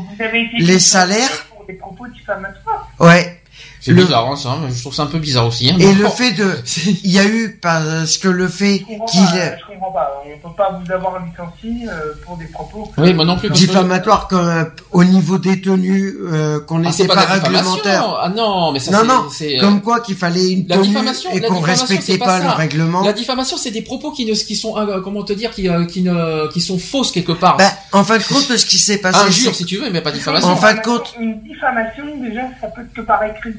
les 0.58 0.80
salaires. 0.80 1.46
Pour 1.50 1.66
des 1.66 1.74
propos 1.74 2.08
diffamatoires. 2.08 2.90
Ouais. 3.00 3.40
C'est 3.82 3.94
bizarre, 3.94 4.32
hein, 4.32 4.38
ça. 4.38 4.58
Je 4.74 4.80
trouve 4.80 4.94
ça 4.94 5.04
un 5.04 5.08
peu 5.08 5.20
bizarre 5.20 5.48
aussi. 5.48 5.70
Hein, 5.70 5.78
et 5.78 5.94
le 5.94 6.08
fait 6.08 6.32
de, 6.32 6.58
il 7.04 7.12
y 7.12 7.20
a 7.20 7.26
eu 7.26 7.60
parce 7.62 8.18
que 8.18 8.30
le 8.30 8.48
fait 8.48 8.80
qu'il. 8.80 9.26
Je 9.26 9.73
comprends 9.74 9.92
pas. 9.92 10.24
On 10.26 10.50
peut 10.50 10.56
pas 10.56 10.80
vous 10.84 10.92
avoir 10.92 11.20
licencié 11.20 11.88
euh, 11.90 12.14
pour 12.26 12.38
des 12.38 12.46
propos. 12.46 12.92
Oui, 12.98 13.14
moi 13.14 13.26
non 13.26 13.38
plus. 13.38 13.50
Diffamatoire 13.50 14.28
comme 14.28 14.48
euh, 14.48 14.64
au 14.92 15.04
niveau 15.04 15.38
des 15.38 15.62
tenues 15.62 16.16
euh, 16.22 16.60
qu'on 16.62 16.84
ah, 16.84 16.90
n'était 16.90 17.08
pas, 17.08 17.22
réglementaire. 17.22 18.20
Ah 18.22 18.30
non, 18.30 18.72
mais 18.72 18.80
ça 18.80 18.92
non 18.92 19.06
non. 19.06 19.28
Comme 19.60 19.82
quoi 19.82 20.00
qu'il 20.00 20.16
fallait 20.16 20.52
une 20.52 20.68
la 20.68 20.78
tenue 20.78 20.96
et 21.34 21.42
qu'on 21.42 21.60
respectait 21.60 22.18
pas, 22.18 22.40
le 22.40 22.50
règlement. 22.50 23.04
La 23.04 23.14
diffamation, 23.14 23.58
c'est 23.58 23.72
des 23.72 23.82
propos 23.82 24.12
qui 24.12 24.26
ne, 24.26 24.34
qui 24.34 24.56
sont 24.56 24.76
comment 25.04 25.24
te 25.24 25.34
dire, 25.34 25.52
qui 25.52 25.70
qui 25.90 26.02
ne, 26.02 26.48
qui 26.52 26.62
sont 26.62 26.80
fausses 26.80 27.12
quelque 27.12 27.34
part. 27.34 27.58
Ben, 27.58 27.72
en 27.92 28.04
fin 28.04 28.18
de 28.18 28.24
compte, 28.24 28.42
ce 28.58 28.66
qui 28.66 28.78
s'est 28.78 28.98
passé. 28.98 29.28
Injure, 29.28 29.56
si 29.56 29.66
tu 29.66 29.78
veux, 29.78 29.90
mais 29.90 30.02
pas 30.02 30.12
diffamation. 30.12 30.50
En 30.50 30.56
fin 30.56 30.74
de 30.74 30.82
compte. 30.82 31.14
Une 31.20 31.40
diffamation, 31.42 32.04
déjà, 32.22 32.42
ça 32.62 32.68
peut 32.68 32.82
être 32.82 32.94
que 32.94 33.02
par 33.02 33.24
écrit. 33.24 33.54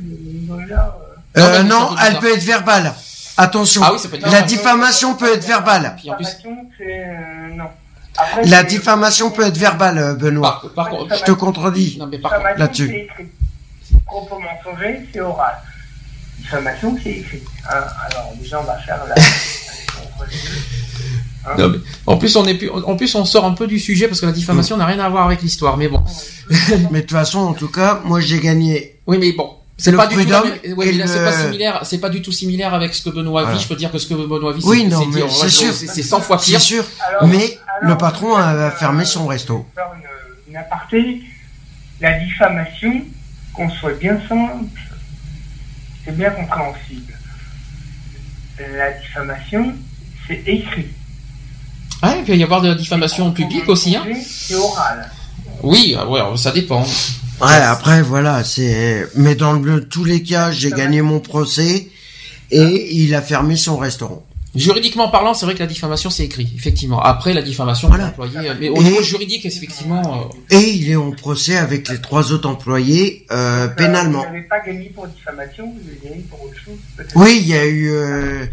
Euh, 1.37 1.63
non, 1.65 1.95
elle 2.07 2.19
peut 2.19 2.33
être 2.33 2.45
verbale. 2.45 2.95
Attention. 3.37 3.81
Ah 3.85 3.93
oui, 3.93 3.99
ça 3.99 4.09
peut 4.09 4.17
être 4.17 4.31
la 4.31 4.43
diffamation 4.43 5.15
peut 5.15 5.33
être 5.33 5.45
verbale. 5.45 5.97
la 8.45 8.63
diffamation 8.63 9.31
peut 9.31 9.47
être 9.47 9.57
verbale, 9.57 10.17
Benoît. 10.17 10.63
Par, 10.75 10.89
contre, 10.89 11.17
je 11.17 11.25
te 11.25 11.33
contredis 11.33 12.01
là-dessus. 12.57 13.09
Propos 14.07 14.39
mensonger, 14.39 15.01
c'est 15.13 15.21
oral. 15.21 15.55
Diffamation, 16.39 16.97
c'est 17.03 17.11
écrit. 17.11 17.43
Hein, 17.69 17.85
alors, 18.11 18.33
déjà, 18.39 18.61
on 18.61 18.65
va 18.65 18.79
faire 18.79 19.01
la. 19.09 19.15
Hein 21.47 21.57
non, 21.59 21.69
mais 21.69 21.79
en 22.07 22.17
plus, 22.17 22.37
on 22.37 22.47
est 22.47 22.71
en 22.71 22.97
plus, 22.97 23.15
on 23.15 23.25
sort 23.27 23.45
un 23.45 23.53
peu 23.53 23.67
du 23.67 23.79
sujet 23.79 24.09
parce 24.09 24.21
que 24.21 24.27
la 24.27 24.33
diffamation 24.33 24.79
n'a 24.79 24.87
rien 24.87 24.99
à 25.01 25.09
voir 25.11 25.27
avec 25.27 25.43
l'histoire. 25.43 25.77
Mais 25.77 25.89
bon. 25.89 26.03
mais 26.91 27.01
de 27.01 27.07
toute 27.07 27.11
façon, 27.11 27.41
en 27.41 27.53
tout 27.53 27.69
cas, 27.69 28.01
moi, 28.05 28.21
j'ai 28.21 28.41
gagné. 28.41 28.99
Oui, 29.07 29.19
mais 29.19 29.33
bon. 29.33 29.51
C'est 29.77 29.93
pas 29.93 30.07
du 30.07 30.17
tout 30.17 30.23
c'est 31.07 31.25
pas 31.25 31.33
similaire, 31.33 31.81
c'est 31.85 31.99
pas 31.99 32.09
du 32.09 32.23
tout 32.23 32.33
similaire 32.33 32.75
avec 32.75 32.95
ce 32.95 33.03
que 33.03 33.11
Benoît 33.11 33.53
vit. 33.53 33.61
Je 33.61 33.67
peux 33.67 33.77
dire 33.77 33.91
que 33.91 33.99
ce 33.99 34.07
que 34.07 34.15
Benoît 34.15 34.53
vit, 34.53 34.63
oui, 34.65 34.87
non, 34.87 35.07
mais 35.07 35.23
c'est 35.29 35.51
sûr, 35.51 35.73
c'est 35.73 36.03
100 36.03 36.21
fois 36.21 36.39
pire. 36.39 36.61
C'est 36.61 36.67
sûr. 36.67 36.85
mais 37.27 37.59
le 37.83 37.97
patron 37.97 38.37
a 38.37 38.71
fermé 38.71 39.05
son 39.05 39.27
resto. 39.27 39.67
Une, 39.77 40.51
une 40.53 40.57
aparté, 40.57 41.23
la 42.01 42.19
diffamation, 42.21 43.03
qu'on 43.53 43.69
soit 43.71 43.95
bien 43.95 44.19
simple, 44.29 44.65
c'est 46.05 46.17
bien 46.17 46.31
compréhensible. 46.31 47.15
La 48.59 48.93
diffamation, 48.93 49.75
c'est 50.29 50.43
écrit. 50.47 50.87
Ah, 52.03 52.17
il 52.19 52.25
peut 52.25 52.37
y 52.37 52.43
avoir 52.43 52.61
de 52.61 52.69
la 52.69 52.75
diffamation 52.75 53.33
publique 53.33 53.69
aussi, 53.69 53.97
hein. 53.97 54.05
C'est 54.25 54.55
oral. 54.55 55.11
Oui, 55.63 55.97
ouais, 56.09 56.21
ça 56.37 56.53
dépend. 56.53 56.87
Ouais, 57.41 57.53
après 57.53 58.03
voilà, 58.03 58.45
c'est. 58.45 59.09
Mais 59.17 59.35
dans 59.35 59.55
le, 59.55 59.85
tous 59.85 60.05
les 60.05 60.23
cas, 60.23 60.51
j'ai 60.51 60.71
gagné 60.71 61.03
mon 61.03 61.21
procès 61.21 61.89
et 62.51 62.97
il 62.97 63.15
a 63.15 63.23
fermé 63.23 63.57
son 63.57 63.77
restaurant. 63.77 64.25
Juridiquement 64.55 65.09
parlant, 65.09 65.35
c'est 65.35 65.47
vrai 65.47 65.55
que 65.55 65.61
la 65.61 65.67
diffamation 65.67 66.11
c'est 66.11 66.25
écrit, 66.25 66.53
effectivement. 66.55 67.03
Après 67.03 67.35
la 67.35 67.43
diffamation, 67.43 67.89
voilà. 67.89 68.09
employé, 68.09 68.53
mais 68.61 68.69
au 68.69 68.81
niveau 68.81 69.03
juridique, 69.03 69.45
effectivement. 69.45 70.31
Euh, 70.51 70.57
et 70.57 70.71
il 70.71 70.89
est 70.89 70.97
en 70.97 71.11
procès 71.11 71.57
avec 71.57 71.89
les 71.89 72.01
trois 72.01 72.31
autres 72.31 72.49
employés 72.49 73.27
euh, 73.33 73.67
pénalement. 73.67 74.21
Vous 74.21 74.27
n'avez 74.27 74.43
pas 74.43 74.61
gagné 74.61 74.91
pour 74.95 75.09
diffamation, 75.09 75.73
vous 75.73 75.89
avez 75.89 76.09
gagné 76.09 76.25
pour 76.31 76.45
autre 76.45 76.57
chose. 76.57 76.79
Oui, 77.17 77.39
il 77.41 77.49
y 77.49 77.55
a 77.55 77.67
eu, 77.67 77.91
euh, 77.91 78.47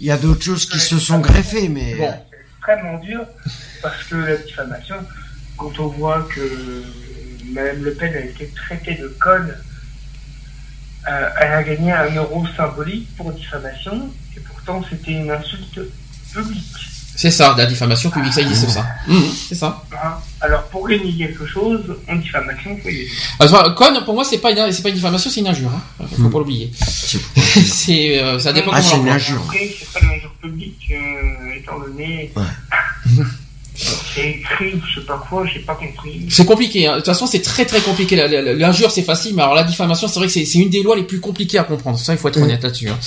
il 0.00 0.06
y 0.06 0.10
a 0.10 0.16
d'autres 0.16 0.42
choses 0.42 0.64
qui 0.64 0.80
se 0.80 0.98
sont 0.98 1.18
greffées, 1.18 1.68
mais. 1.68 1.94
Bon. 1.96 2.08
C'est 2.30 2.70
extrêmement 2.70 2.98
dur 3.00 3.20
parce 3.82 4.02
que 4.04 4.14
la 4.14 4.36
diffamation, 4.38 4.96
quand 5.58 5.78
on 5.78 5.88
voit 5.88 6.26
que 6.34 6.40
Madame 7.54 7.82
Le 7.82 7.94
Pen 7.94 8.12
a 8.14 8.20
été 8.20 8.48
traitée 8.48 8.94
de 8.94 9.08
conne. 9.20 9.54
Euh, 11.08 11.28
elle 11.40 11.52
a 11.52 11.62
gagné 11.62 11.92
un 11.92 12.14
euro 12.14 12.44
symbolique 12.56 13.08
pour 13.16 13.32
diffamation, 13.32 14.10
et 14.36 14.40
pourtant 14.40 14.82
c'était 14.90 15.12
une 15.12 15.30
insulte 15.30 15.80
publique. 16.32 16.94
C'est 17.16 17.30
ça, 17.30 17.54
la 17.56 17.66
diffamation 17.66 18.10
publique, 18.10 18.32
ça 18.32 18.42
dit 18.42 18.56
c'est 18.56 18.70
ça. 18.70 18.84
Mmh, 19.06 19.20
c'est 19.48 19.54
ça. 19.54 19.84
Hein? 19.92 20.14
Alors 20.40 20.64
pour 20.64 20.88
gagner 20.88 21.16
quelque 21.16 21.46
chose, 21.46 21.80
en 22.08 22.16
diffamation, 22.16 22.76
il 22.76 22.82
faut 22.82 22.88
y 22.88 23.56
aller. 23.62 23.74
conne, 23.76 24.04
pour 24.04 24.14
moi, 24.14 24.24
c'est 24.24 24.38
pas 24.38 24.50
une, 24.50 24.72
c'est 24.72 24.82
pas 24.82 24.88
une 24.88 24.96
diffamation, 24.96 25.30
c'est 25.30 25.40
une 25.40 25.46
injure. 25.46 25.70
Hein. 25.72 26.06
Faut 26.16 26.22
mmh. 26.22 26.30
pas 26.30 26.38
l'oublier. 26.38 26.72
c'est, 26.74 28.18
euh, 28.22 28.38
ça 28.40 28.52
dépend. 28.52 28.72
Ah, 28.74 28.82
c'est 28.82 28.96
une 28.96 29.08
injure. 29.08 29.44
C'est 29.52 29.92
pas 29.92 30.00
une 30.00 30.18
injure 30.18 30.34
publique, 30.40 30.90
euh, 30.90 31.54
étant 31.56 31.78
donné. 31.78 32.32
Ouais. 32.34 33.22
C'est 33.74 34.30
écrit, 34.30 34.74
je 34.88 35.00
sais 35.00 35.06
pas 35.06 35.20
quoi, 35.28 35.44
j'ai 35.46 35.58
pas 35.60 35.74
compris. 35.74 36.24
C'est 36.28 36.44
compliqué, 36.46 36.86
hein. 36.86 36.92
de 36.92 36.96
toute 36.98 37.06
façon 37.06 37.26
c'est 37.26 37.42
très 37.42 37.64
très 37.64 37.80
compliqué. 37.80 38.14
L'injure 38.56 38.90
c'est 38.90 39.02
facile, 39.02 39.34
mais 39.34 39.42
alors 39.42 39.54
la 39.54 39.64
diffamation 39.64 40.06
c'est 40.06 40.20
vrai 40.20 40.28
que 40.28 40.32
c'est 40.32 40.58
une 40.58 40.70
des 40.70 40.82
lois 40.82 40.94
les 40.94 41.02
plus 41.02 41.20
compliquées 41.20 41.58
à 41.58 41.64
comprendre. 41.64 41.98
Ça 41.98 42.12
il 42.12 42.18
faut 42.18 42.28
être 42.28 42.40
honnête 42.40 42.62
là-dessus. 42.62 42.88
Hein. 42.88 42.98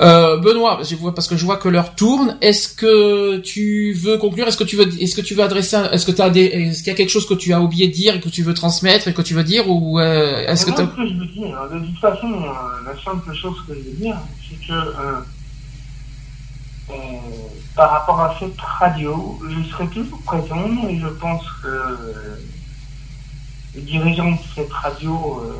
Euh, 0.00 0.38
Benoît, 0.38 0.80
je 0.82 0.96
vois 0.96 1.14
parce 1.14 1.28
que 1.28 1.36
je 1.36 1.44
vois 1.44 1.56
que 1.56 1.68
l'heure 1.68 1.94
tourne. 1.94 2.36
Est-ce 2.40 2.68
que 2.68 3.38
tu 3.38 3.92
veux 3.92 4.18
conclure? 4.18 4.48
Est-ce 4.48 4.56
que 4.56 4.64
tu 4.64 4.76
veux 4.76 4.88
Est-ce 5.00 5.14
que 5.14 5.20
tu 5.20 5.34
veux 5.34 5.42
adresser 5.42 5.76
Est-ce 5.92 6.06
que 6.06 6.12
tu 6.12 6.22
as 6.22 6.30
des 6.30 6.44
Est-ce 6.44 6.78
qu'il 6.78 6.88
y 6.88 6.94
a 6.94 6.96
quelque 6.96 7.10
chose 7.10 7.26
que 7.26 7.34
tu 7.34 7.52
as 7.52 7.60
oublié 7.60 7.88
de 7.88 7.92
dire 7.92 8.16
et 8.16 8.20
que 8.20 8.28
tu 8.28 8.42
veux 8.42 8.54
transmettre 8.54 9.08
et 9.08 9.14
que 9.14 9.22
tu 9.22 9.34
veux 9.34 9.44
dire 9.44 9.68
ou 9.68 10.00
euh, 10.00 10.46
est-ce 10.46 10.66
que, 10.66 10.70
que 10.72 10.82
je 11.06 11.14
veux 11.14 11.26
dire 11.26 11.56
De 11.72 11.78
toute 11.78 11.98
façon, 11.98 12.32
euh, 12.32 12.48
la 12.86 13.02
simple 13.02 13.34
chose 13.34 13.56
que 13.68 13.74
je 13.74 13.90
veux 13.90 13.96
dire, 13.96 14.18
c'est 14.48 14.66
que 14.66 14.72
euh, 14.72 15.20
par 17.74 17.90
rapport 17.90 18.20
à 18.20 18.36
cette 18.38 18.60
radio, 18.60 19.38
je 19.48 19.70
serai 19.70 19.86
toujours 19.88 20.20
présent 20.22 20.88
et 20.88 20.98
je 20.98 21.08
pense 21.08 21.42
que 21.62 21.96
les 23.74 23.82
dirigeants 23.82 24.32
de 24.32 24.38
cette 24.54 24.72
radio 24.72 25.42
euh, 25.44 25.52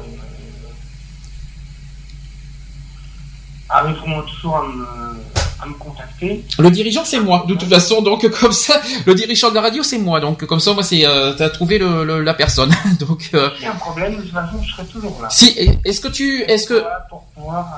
arriveront 3.69 4.23
toujours 4.23 4.57
à 4.57 5.67
me, 5.67 5.75
contacter. 5.79 6.45
Le 6.59 6.71
dirigeant, 6.71 7.05
c'est 7.05 7.21
moi, 7.21 7.45
de 7.47 7.55
toute 7.55 7.69
façon. 7.69 8.03
Donc, 8.03 8.29
comme 8.41 8.53
ça, 8.53 8.81
le 9.07 9.15
dirigeant 9.15 9.51
de 9.51 9.55
la 9.55 9.61
radio, 9.61 9.83
c'est 9.85 9.99
moi. 9.99 10.19
Donc, 10.19 10.45
comme 10.45 10.59
ça, 10.59 10.73
moi, 10.73 10.83
c'est, 10.83 11.07
euh, 11.07 11.33
t'as 11.35 11.51
trouvé 11.51 11.79
la 11.79 12.35
personne. 12.35 12.75
donc, 13.01 13.31
euh, 13.35 13.49
y 13.61 13.67
a 13.67 13.73
un 13.73 13.77
problème, 13.77 14.17
de 14.17 14.23
toute 14.23 14.33
façon, 14.33 14.61
je 14.63 14.73
serai 14.73 14.85
toujours 14.87 15.23
là. 15.23 15.31
Si, 15.31 15.57
est-ce 15.85 16.01
que 16.01 16.09
tu, 16.09 16.43
est-ce 16.43 16.67
que, 16.67 16.83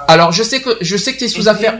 alors, 0.08 0.32
je 0.32 0.42
sais 0.42 0.62
que, 0.62 0.78
je 0.80 0.96
sais 0.96 1.14
que 1.14 1.20
t'es 1.20 1.28
sous 1.28 1.48
affaire 1.48 1.78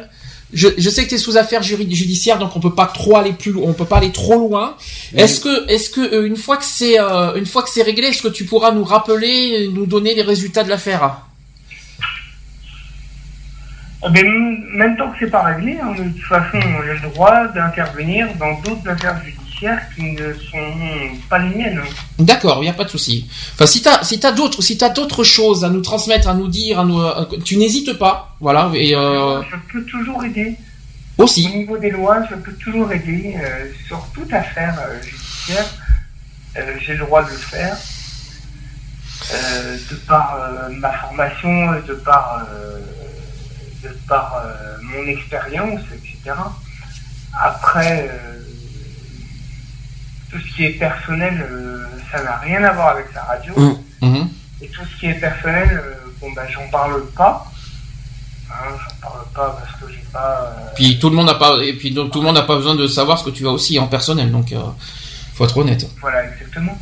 je, 0.54 0.68
je, 0.78 0.90
sais 0.90 1.04
que 1.04 1.08
tu 1.08 1.14
es 1.16 1.18
sous 1.18 1.36
affaire 1.36 1.62
judiciaire, 1.62 2.38
donc 2.38 2.56
on 2.56 2.60
peut 2.60 2.74
pas 2.74 2.86
trop 2.86 3.16
aller 3.16 3.32
plus, 3.32 3.54
on 3.56 3.72
peut 3.72 3.84
pas 3.84 3.98
aller 3.98 4.12
trop 4.12 4.38
loin. 4.38 4.76
Est-ce 5.16 5.40
que, 5.40 5.70
est-ce 5.70 5.90
que 5.90 6.00
euh, 6.00 6.26
une 6.26 6.36
fois 6.36 6.56
que 6.56 6.64
c'est, 6.64 6.98
euh, 6.98 7.34
une 7.34 7.46
fois 7.46 7.62
que 7.62 7.70
c'est 7.70 7.82
réglé, 7.82 8.08
est-ce 8.08 8.22
que 8.22 8.28
tu 8.28 8.44
pourras 8.44 8.72
nous 8.72 8.84
rappeler, 8.84 9.68
nous 9.72 9.86
donner 9.86 10.14
les 10.14 10.22
résultats 10.22 10.64
de 10.64 10.68
l'affaire? 10.68 11.18
Eh 14.06 14.10
ben, 14.10 14.26
même 14.74 14.96
tant 14.96 15.10
que 15.10 15.16
c'est 15.20 15.30
pas 15.30 15.42
réglé, 15.42 15.78
hein, 15.82 15.92
de 15.92 16.04
toute 16.04 16.22
façon, 16.24 16.60
j'ai 16.60 16.92
le 16.92 17.12
droit 17.12 17.48
d'intervenir 17.48 18.28
dans 18.38 18.60
d'autres 18.60 18.88
affaires 18.88 19.18
judiciaires 19.24 19.43
qui 19.94 20.12
ne 20.12 20.32
sont 20.32 21.18
pas 21.28 21.38
les 21.38 21.54
miennes. 21.54 21.80
D'accord, 22.18 22.58
il 22.58 22.62
n'y 22.62 22.70
a 22.70 22.74
pas 22.74 22.84
de 22.84 22.90
souci. 22.90 23.28
Enfin, 23.54 23.66
si 23.66 23.82
tu 23.82 23.88
as, 23.88 24.02
si 24.04 24.18
d'autres, 24.18 24.62
si 24.62 24.76
d'autres 24.76 25.24
choses 25.24 25.64
à 25.64 25.70
nous 25.70 25.80
transmettre, 25.80 26.28
à 26.28 26.34
nous 26.34 26.48
dire, 26.48 26.80
à 26.80 26.84
nous, 26.84 27.00
euh, 27.00 27.24
tu 27.44 27.56
n'hésites 27.56 27.94
pas, 27.94 28.36
voilà. 28.40 28.70
Et 28.74 28.94
euh... 28.94 29.42
Je 29.42 29.56
peux 29.72 29.84
toujours 29.84 30.24
aider. 30.24 30.56
Aussi. 31.16 31.48
Au 31.52 31.56
niveau 31.56 31.78
des 31.78 31.90
lois, 31.90 32.24
je 32.28 32.34
peux 32.34 32.52
toujours 32.54 32.90
aider 32.90 33.36
euh, 33.40 33.66
sur 33.86 34.04
toute 34.12 34.32
affaire 34.32 34.76
euh, 34.80 35.00
judiciaire. 35.02 35.66
J'ai 36.80 36.94
le 36.94 37.00
droit 37.00 37.24
de 37.24 37.30
le 37.30 37.36
faire. 37.36 37.76
de 39.90 39.94
par 40.06 40.38
ma 40.70 40.92
formation, 40.92 41.72
de 41.86 41.94
par, 41.94 42.46
de 43.82 43.88
par 44.06 44.40
mon 44.82 45.04
expérience, 45.08 45.80
etc. 45.92 46.36
Après, 47.32 48.08
tout 50.34 50.40
ce 50.40 50.56
qui 50.56 50.64
est 50.64 50.70
personnel, 50.70 51.46
euh, 51.48 51.86
ça 52.10 52.20
n'a 52.24 52.36
rien 52.38 52.64
à 52.64 52.72
voir 52.72 52.88
avec 52.88 53.06
la 53.14 53.22
radio. 53.22 53.54
Mmh. 53.56 54.06
Mmh. 54.06 54.28
Et 54.62 54.68
tout 54.68 54.82
ce 54.84 54.98
qui 54.98 55.06
est 55.06 55.14
personnel, 55.14 55.68
euh, 55.72 55.94
bon 56.20 56.32
ben 56.32 56.42
j'en 56.50 56.68
parle 56.70 57.06
pas. 57.10 57.46
Hein, 58.50 58.74
j'en 58.76 59.08
parle 59.08 59.24
pas 59.32 59.60
parce 59.60 59.80
que 59.80 59.92
j'ai 59.92 60.04
pas. 60.12 60.52
Euh, 60.58 60.72
puis 60.74 60.98
tout 60.98 61.08
le 61.08 61.14
monde 61.14 61.26
n'a 61.26 61.34
pas, 61.34 61.62
et 61.62 61.72
puis 61.74 61.92
donc 61.92 62.10
tout 62.10 62.18
le 62.18 62.26
monde 62.26 62.34
n'a 62.34 62.42
pas 62.42 62.56
besoin 62.56 62.74
de 62.74 62.88
savoir 62.88 63.16
ce 63.16 63.24
que 63.24 63.30
tu 63.30 63.46
as 63.46 63.50
aussi 63.50 63.78
en 63.78 63.86
personnel, 63.86 64.32
donc 64.32 64.52
faut 65.34 65.44
être 65.44 65.56
honnête. 65.56 65.86
Voilà, 66.00 66.24
exactement. 66.24 66.76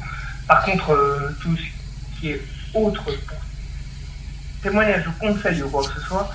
Par 0.49 0.65
contre, 0.65 1.35
tout 1.43 1.55
ce 1.55 2.21
qui 2.21 2.31
est 2.31 2.41
autre 2.73 3.05
témoignage 4.63 5.05
ou 5.09 5.27
conseil 5.27 5.63
ou 5.63 5.69
quoi 5.69 5.83
que 5.83 6.01
ce 6.01 6.07
soit, 6.07 6.31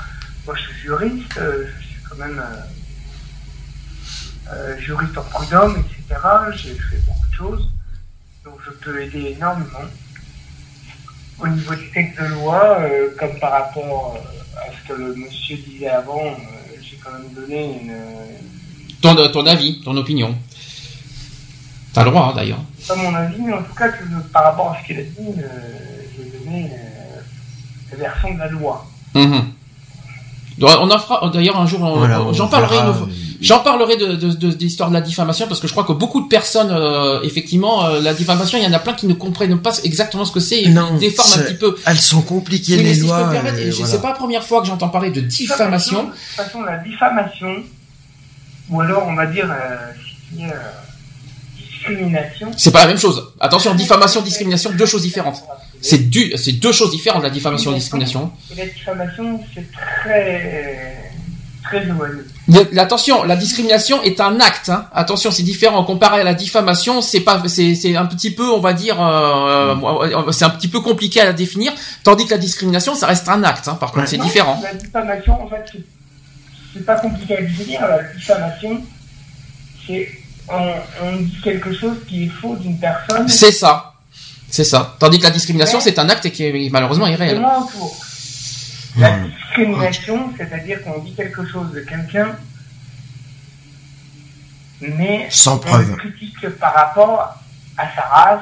moi 0.45 0.55
je 0.55 0.61
suis 0.61 0.82
juriste, 0.82 1.34
je 1.34 1.84
suis 1.84 2.03
quand 2.07 2.18
même 2.18 2.43
euh, 4.53 4.77
juriste 4.79 5.17
en 5.17 5.23
prud'homme, 5.23 5.77
etc. 5.77 6.19
J'ai 6.55 6.73
fait 6.73 6.97
beaucoup 7.05 7.27
de 7.29 7.35
choses, 7.35 7.69
donc 8.43 8.55
je 8.65 8.71
peux 8.71 9.01
aider 9.01 9.35
énormément. 9.37 9.85
Au 11.39 11.47
niveau 11.47 11.75
du 11.75 11.91
texte 11.91 12.19
de 12.19 12.25
loi, 12.27 12.79
euh, 12.79 13.09
comme 13.19 13.37
par 13.39 13.51
rapport 13.51 14.17
euh, 14.17 14.59
à 14.59 14.71
ce 14.71 14.87
que 14.87 14.97
le 14.99 15.15
monsieur 15.15 15.57
disait 15.57 15.89
avant, 15.89 16.35
j'ai 16.81 16.97
quand 16.97 17.11
même 17.11 17.31
donné 17.33 17.81
une... 17.81 17.93
Ton, 19.01 19.15
ton 19.31 19.45
avis, 19.45 19.81
ton 19.83 19.95
opinion. 19.97 20.35
T'as 21.93 22.03
le 22.03 22.11
droit, 22.11 22.29
hein, 22.29 22.33
d'ailleurs. 22.35 22.59
C'est 22.79 22.87
pas 22.89 22.95
mon 22.95 23.15
avis, 23.15 23.41
mais 23.41 23.53
en 23.53 23.63
tout 23.63 23.73
cas, 23.73 23.89
par 24.31 24.43
rapport 24.43 24.71
à 24.71 24.81
ce 24.81 24.85
qu'il 24.87 24.99
a 24.99 25.03
dit, 25.03 25.17
euh, 25.19 25.97
donner 26.39 26.71
euh, 26.71 27.21
la 27.91 27.97
version 27.97 28.33
de 28.33 28.39
la 28.39 28.47
loi. 28.49 28.85
Mhm. 29.15 29.45
On 30.61 30.91
en 30.91 30.99
fera 30.99 31.29
d'ailleurs 31.29 31.59
un 31.59 31.65
jour. 31.67 31.79
J'en 32.33 32.47
parlerai. 32.47 32.77
J'en 33.41 33.59
parlerai 33.59 33.97
de, 33.97 34.15
de, 34.15 34.31
de, 34.31 34.57
l'histoire 34.59 34.89
de 34.89 34.93
la 34.93 35.01
diffamation 35.01 35.47
parce 35.47 35.59
que 35.59 35.67
je 35.67 35.71
crois 35.71 35.83
que 35.83 35.91
beaucoup 35.91 36.21
de 36.21 36.27
personnes, 36.27 36.71
euh, 36.71 37.21
effectivement, 37.23 37.85
euh, 37.85 38.01
la 38.01 38.13
diffamation, 38.13 38.57
il 38.57 38.63
y 38.63 38.67
en 38.67 38.73
a 38.73 38.79
plein 38.79 38.93
qui 38.93 39.05
ne 39.05 39.13
comprennent 39.13 39.59
pas 39.59 39.77
exactement 39.83 40.25
ce 40.25 40.31
que 40.31 40.39
c'est 40.39 40.63
et 40.63 40.69
non, 40.69 40.97
déforment 40.97 41.41
un 41.41 41.43
petit 41.43 41.53
peu. 41.53 41.75
Elles 41.85 41.99
sont 41.99 42.21
compliquées 42.21 42.77
les 42.77 42.95
lois. 42.95 43.31
Je 43.55 43.85
sais 43.85 44.01
pas 44.01 44.09
la 44.09 44.15
première 44.15 44.43
fois 44.43 44.61
que 44.61 44.67
j'entends 44.67 44.89
parler 44.89 45.11
de 45.11 45.21
diffamation. 45.21 46.03
De 46.03 46.09
toute 46.09 46.17
façon, 46.35 46.61
la 46.63 46.77
diffamation, 46.77 47.63
ou 48.69 48.81
alors 48.81 49.05
on 49.07 49.15
va 49.15 49.27
dire 49.27 49.49
euh, 49.51 50.45
discrimination. 51.57 52.51
C'est 52.57 52.71
pas 52.71 52.81
la 52.81 52.88
même 52.88 52.97
chose. 52.97 53.33
Attention, 53.39 53.75
diffamation, 53.75 54.21
discrimination, 54.21 54.71
deux 54.71 54.85
choses 54.85 55.03
différentes. 55.03 55.43
C'est 55.81 56.09
c'est 56.38 56.53
deux 56.53 56.71
choses 56.71 56.91
différentes 56.91 57.23
la 57.23 57.29
diffamation 57.29 57.71
et 57.71 57.75
la 57.75 57.79
discrimination. 57.79 58.31
Et 58.51 58.55
la 58.55 58.65
diffamation, 58.65 59.39
c'est 59.53 59.65
très 60.01 61.11
Attention, 62.77 63.23
la 63.23 63.35
discrimination 63.35 64.01
est 64.03 64.21
un 64.21 64.39
acte. 64.39 64.69
Hein. 64.69 64.85
Attention, 64.93 65.31
c'est 65.31 65.43
différent 65.43 65.83
comparé 65.83 66.21
à 66.21 66.23
la 66.23 66.33
diffamation. 66.33 67.01
C'est 67.01 67.19
pas, 67.19 67.41
c'est, 67.47 67.95
un 67.95 68.05
petit 68.05 68.31
peu, 68.31 68.49
on 68.49 68.59
va 68.59 68.73
dire, 68.73 69.01
euh, 69.01 69.75
euh, 69.75 70.31
c'est 70.31 70.45
un 70.45 70.49
petit 70.49 70.69
peu 70.69 70.79
compliqué 70.79 71.19
à 71.19 71.25
la 71.25 71.33
définir. 71.33 71.73
Tandis 72.03 72.25
que 72.25 72.31
la 72.31 72.37
discrimination, 72.37 72.95
ça 72.95 73.07
reste 73.07 73.27
un 73.27 73.43
acte. 73.43 73.67
Hein. 73.67 73.75
Par 73.79 73.91
contre, 73.91 74.07
c'est 74.07 74.17
différent. 74.17 74.59
La 74.63 74.73
diffamation, 74.73 75.41
en 75.41 75.49
fait, 75.49 75.65
c'est 76.73 76.85
pas 76.85 76.95
compliqué 76.95 77.37
à 77.37 77.41
définir. 77.41 77.81
La 77.81 78.03
diffamation, 78.03 78.81
c'est 79.85 80.09
on, 80.49 81.17
dit 81.17 81.41
quelque 81.43 81.73
chose 81.73 81.97
qui 82.07 82.25
est 82.25 82.29
faux 82.29 82.55
d'une 82.55 82.79
personne. 82.79 83.27
C'est 83.27 83.51
ça, 83.51 83.93
c'est 84.49 84.63
ça. 84.63 84.95
Tandis 84.99 85.19
que 85.19 85.25
la 85.25 85.31
discrimination, 85.31 85.81
c'est 85.81 85.99
un 85.99 86.07
acte 86.07 86.25
et 86.25 86.31
qui 86.31 86.45
est 86.45 86.69
malheureusement 86.71 87.07
irréel. 87.07 87.45
La 88.97 89.19
discrimination, 89.58 90.34
c'est-à-dire 90.38 90.84
qu'on 90.84 90.99
dit 90.99 91.14
quelque 91.14 91.45
chose 91.45 91.72
de 91.72 91.82
quelqu'un, 91.82 92.36
mais 94.82 95.28
sans 95.30 95.55
on 95.55 95.60
preuve. 95.60 95.95
critique 95.97 96.49
par 96.60 96.74
rapport 96.74 97.36
à 97.78 97.84
sa 97.95 98.01
race. 98.01 98.41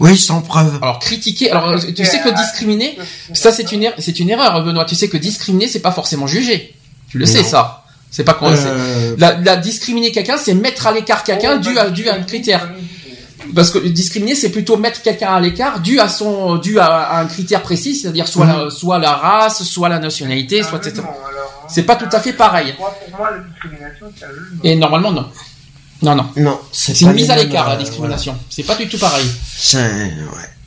Oui, 0.00 0.16
sans 0.16 0.42
preuve. 0.42 0.78
Alors 0.80 1.00
critiquer, 1.00 1.50
alors 1.50 1.80
tu 1.80 2.04
sais 2.04 2.20
que 2.20 2.28
discriminer, 2.28 2.96
ça 3.32 3.50
c'est 3.50 3.72
une 3.72 3.82
er-, 3.84 3.94
c'est 3.98 4.20
une 4.20 4.30
erreur, 4.30 4.64
Benoît. 4.64 4.84
Tu 4.84 4.94
sais 4.94 5.08
que 5.08 5.16
discriminer, 5.16 5.66
c'est 5.66 5.80
pas 5.80 5.92
forcément 5.92 6.26
juger. 6.26 6.76
Tu 7.08 7.18
le 7.18 7.26
sais 7.26 7.42
ça. 7.42 7.84
C'est 8.10 8.24
pas 8.24 8.34
quoi. 8.34 8.52
Euh... 8.52 9.16
La, 9.18 9.56
discriminer 9.56 10.12
quelqu'un, 10.12 10.36
c'est 10.38 10.54
mettre 10.54 10.86
à 10.86 10.92
l'écart 10.92 11.24
quelqu'un 11.24 11.56
dû 11.56 11.76
à 11.78 11.90
dû 11.90 12.08
à 12.08 12.14
un 12.14 12.22
critère 12.22 12.70
parce 13.54 13.70
que 13.70 13.78
discriminer 13.78 14.34
c'est 14.34 14.50
plutôt 14.50 14.76
mettre 14.76 15.02
quelqu'un 15.02 15.34
à 15.34 15.40
l'écart 15.40 15.80
dû 15.80 16.00
à 16.00 16.08
son 16.08 16.56
dû 16.56 16.78
à, 16.78 17.18
un 17.18 17.26
critère 17.26 17.62
précis 17.62 17.94
c'est-à-dire 17.94 18.28
soit 18.28 18.46
la, 18.46 18.64
mhm. 18.64 18.70
soit 18.70 18.98
la 18.98 19.12
race 19.12 19.62
soit 19.62 19.88
la 19.88 19.98
nationalité 19.98 20.62
soit 20.62 20.86
etc 20.86 21.02
c'est 21.68 21.82
pas 21.82 21.96
tout 21.96 22.08
à 22.10 22.20
fait 22.20 22.32
pareil. 22.32 22.74
Et 24.64 24.74
normalement 24.74 25.12
non. 25.12 25.26
Non 26.02 26.14
non. 26.14 26.26
Non 26.36 26.60
c'est 26.72 27.00
une 27.02 27.12
mise 27.12 27.30
à 27.30 27.36
l'écart 27.36 27.68
la 27.68 27.76
discrimination. 27.76 28.36
c'est 28.48 28.62
pas 28.62 28.74
du 28.74 28.88
tout 28.88 28.98
pareil. 28.98 29.26
C'est 29.56 29.80
ouais 29.80 30.57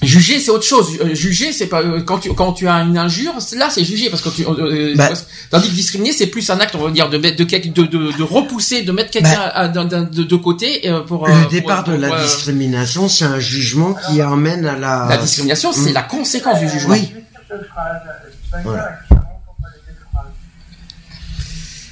Juger, 0.00 0.38
c'est 0.38 0.50
autre 0.52 0.64
chose. 0.64 0.96
Euh, 1.00 1.12
juger, 1.12 1.52
c'est 1.52 1.66
pas 1.66 1.82
euh, 1.82 2.00
quand 2.02 2.18
tu 2.20 2.32
quand 2.32 2.52
tu 2.52 2.68
as 2.68 2.76
une 2.76 2.96
injure, 2.96 3.34
là 3.56 3.68
c'est 3.68 3.82
juger 3.82 4.10
parce 4.10 4.22
que 4.22 4.28
tu 4.28 4.46
euh, 4.46 4.94
bah. 4.96 5.10
tandis 5.50 5.70
que 5.70 5.74
discriminer, 5.74 6.12
c'est 6.12 6.28
plus 6.28 6.48
un 6.50 6.60
acte, 6.60 6.76
on 6.76 6.84
va 6.84 6.90
dire, 6.92 7.10
de 7.10 7.18
de 7.18 7.32
de, 7.32 7.82
de, 7.82 8.16
de 8.16 8.22
repousser, 8.22 8.82
de 8.82 8.92
mettre 8.92 9.10
quelqu'un 9.10 9.50
bah. 9.54 9.68
de, 9.68 10.22
de, 10.22 10.36
côté 10.36 10.88
pour. 11.08 11.26
Le 11.26 11.50
départ 11.50 11.82
de 11.82 11.94
la 11.94 12.22
discrimination, 12.22 13.08
c'est 13.08 13.24
un 13.24 13.40
jugement 13.40 13.94
qui 13.94 14.20
amène 14.20 14.66
à 14.66 14.78
la. 14.78 15.06
La 15.08 15.16
discrimination, 15.16 15.72
c'est 15.72 15.90
mm. 15.90 15.94
la 15.94 16.02
conséquence 16.02 16.60
du 16.60 16.68
jugement. 16.68 16.94
Oui. 16.94 17.12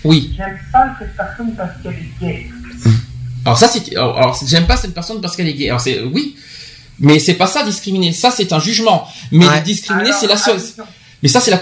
Oui. 0.04 0.32
J'aime 0.36 0.59
pas 0.72 0.86
cette 1.00 1.16
personne 1.16 1.54
parce 1.57 1.72
qu'elle 1.82 1.92
est 1.92 2.20
gay. 2.20 2.46
Alors 3.44 3.59
ça 3.59 3.68
c'est 3.68 3.96
alors 3.96 4.38
j'aime 4.46 4.66
pas 4.66 4.76
cette 4.76 4.94
personne 4.94 5.20
parce 5.20 5.36
qu'elle 5.36 5.48
est 5.48 5.54
gay. 5.54 5.68
Alors 5.68 5.80
c'est 5.80 6.02
oui. 6.02 6.36
Mais 6.99 7.18
c'est 7.18 7.34
pas 7.34 7.47
ça 7.47 7.62
discriminer, 7.62 8.12
ça 8.12 8.30
c'est 8.30 8.53
un 8.53 8.59
jugement. 8.59 9.07
Mais 9.32 9.47
discriminer 9.62 10.12
c'est 10.12 10.26
la 10.26 10.36
seule. 10.36 10.61
Mais 11.22 11.28
ça 11.28 11.40
c'est 11.40 11.51
la 11.51 11.61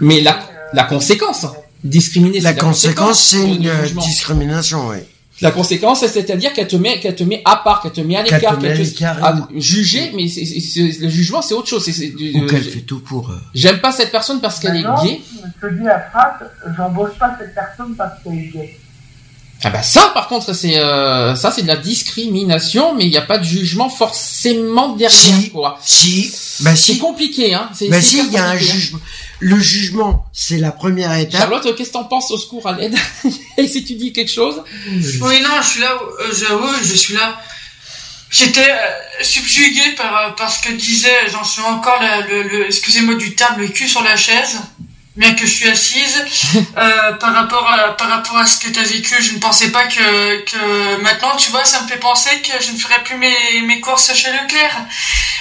mais 0.00 0.20
la 0.20 0.38
la 0.72 0.84
conséquence. 0.84 1.46
Discriminer 1.84 2.40
la, 2.40 2.52
la 2.52 2.60
conséquence 2.60 3.22
c'est 3.22 3.42
une 3.42 3.70
discrimination, 4.00 4.88
oui. 4.88 4.98
La 5.42 5.50
conséquence, 5.50 6.06
c'est-à-dire 6.06 6.54
qu'elle 6.54 6.66
te 6.66 6.76
met, 6.76 6.98
qu'elle 6.98 7.14
te 7.14 7.22
met 7.22 7.42
à 7.44 7.56
part, 7.56 7.82
qu'elle 7.82 7.92
te 7.92 8.00
met 8.00 8.16
à 8.16 8.22
l'écart, 8.22 8.58
qu'elle 8.58 8.94
te 8.94 9.04
à 9.04 9.48
juger, 9.54 10.10
mais 10.14 10.24
le 10.24 11.08
jugement, 11.10 11.42
c'est 11.42 11.52
autre 11.52 11.68
chose. 11.68 11.84
C'est, 11.84 12.10
Ou 12.34 12.46
qu'elle 12.46 12.62
fait 12.62 12.80
tout 12.80 13.00
pour. 13.00 13.30
Euh, 13.30 13.34
J'aime 13.54 13.80
pas 13.80 13.92
cette 13.92 14.10
personne 14.10 14.40
parce 14.40 14.58
qu'elle 14.58 14.76
est 14.76 14.82
gay. 14.82 15.20
Je 15.60 15.68
te 15.68 15.74
dis 15.74 15.84
la 15.84 16.00
phrase, 16.00 16.48
j'embauche 16.74 17.18
pas 17.18 17.36
cette 17.38 17.54
personne 17.54 17.94
parce 17.96 18.22
qu'elle 18.22 18.38
est 18.38 18.48
gay. 18.48 18.78
Ah 19.64 19.70
bah 19.70 19.82
ça 19.82 20.10
par 20.12 20.28
contre 20.28 20.52
c'est 20.52 20.78
euh, 20.78 21.34
ça 21.34 21.50
c'est 21.50 21.62
de 21.62 21.66
la 21.66 21.76
discrimination 21.76 22.94
mais 22.94 23.04
il 23.04 23.10
n'y 23.10 23.16
a 23.16 23.22
pas 23.22 23.38
de 23.38 23.44
jugement 23.44 23.88
forcément 23.88 24.90
derrière 24.90 25.10
si, 25.40 25.50
quoi. 25.50 25.78
Si, 25.82 26.30
bah 26.60 26.76
si. 26.76 26.92
C'est 26.92 26.98
compliqué 26.98 27.54
hein. 27.54 27.70
Bah 27.88 28.02
si 28.02 28.18
il 28.18 28.32
y 28.32 28.36
a 28.36 28.50
un 28.50 28.58
jugement. 28.58 29.00
Le 29.40 29.58
jugement 29.58 30.26
c'est 30.32 30.58
la 30.58 30.72
première 30.72 31.12
étape. 31.14 31.40
Charlotte 31.40 31.74
qu'est-ce 31.74 31.88
que 31.88 31.94
t'en 31.94 32.04
penses 32.04 32.30
au 32.30 32.38
secours 32.38 32.66
à 32.66 32.72
l'aide 32.72 32.94
Et 33.56 33.66
si 33.66 33.82
tu 33.82 33.94
dis 33.94 34.12
quelque 34.12 34.30
chose 34.30 34.62
Oui 35.22 35.40
non 35.40 35.62
je 35.62 35.68
suis 35.68 35.80
là 35.80 35.98
euh, 36.20 36.34
j'avoue 36.38 36.68
je 36.84 36.94
suis 36.94 37.14
là. 37.14 37.40
J'étais 38.28 38.68
euh, 38.68 39.22
subjugué 39.22 39.92
par, 39.96 40.34
par 40.34 40.50
ce 40.52 40.60
que 40.68 40.72
disait 40.72 41.30
j'en 41.32 41.44
suis 41.44 41.62
encore 41.62 41.98
le, 42.28 42.42
le 42.42 42.66
excusez-moi 42.66 43.14
du 43.14 43.34
terme 43.34 43.58
le 43.60 43.68
cul 43.68 43.88
sur 43.88 44.02
la 44.02 44.16
chaise 44.16 44.58
bien 45.16 45.34
que 45.34 45.46
je 45.46 45.52
suis 45.52 45.68
assise, 45.68 46.24
euh, 46.76 47.12
par 47.14 47.34
rapport 47.34 47.68
à 47.70 47.96
par 47.96 48.08
rapport 48.08 48.36
à 48.38 48.46
ce 48.46 48.58
que 48.58 48.68
tu 48.68 48.78
as 48.78 48.82
vécu, 48.82 49.22
je 49.22 49.34
ne 49.34 49.38
pensais 49.38 49.70
pas 49.70 49.84
que 49.84 50.44
que 50.44 51.02
maintenant, 51.02 51.34
tu 51.36 51.50
vois, 51.50 51.64
ça 51.64 51.82
me 51.82 51.88
fait 51.88 51.98
penser 51.98 52.30
que 52.40 52.62
je 52.62 52.72
ne 52.72 52.78
ferai 52.78 53.02
plus 53.04 53.16
mes 53.16 53.60
mes 53.62 53.80
courses 53.80 54.12
chez 54.14 54.30
Leclerc. 54.32 54.76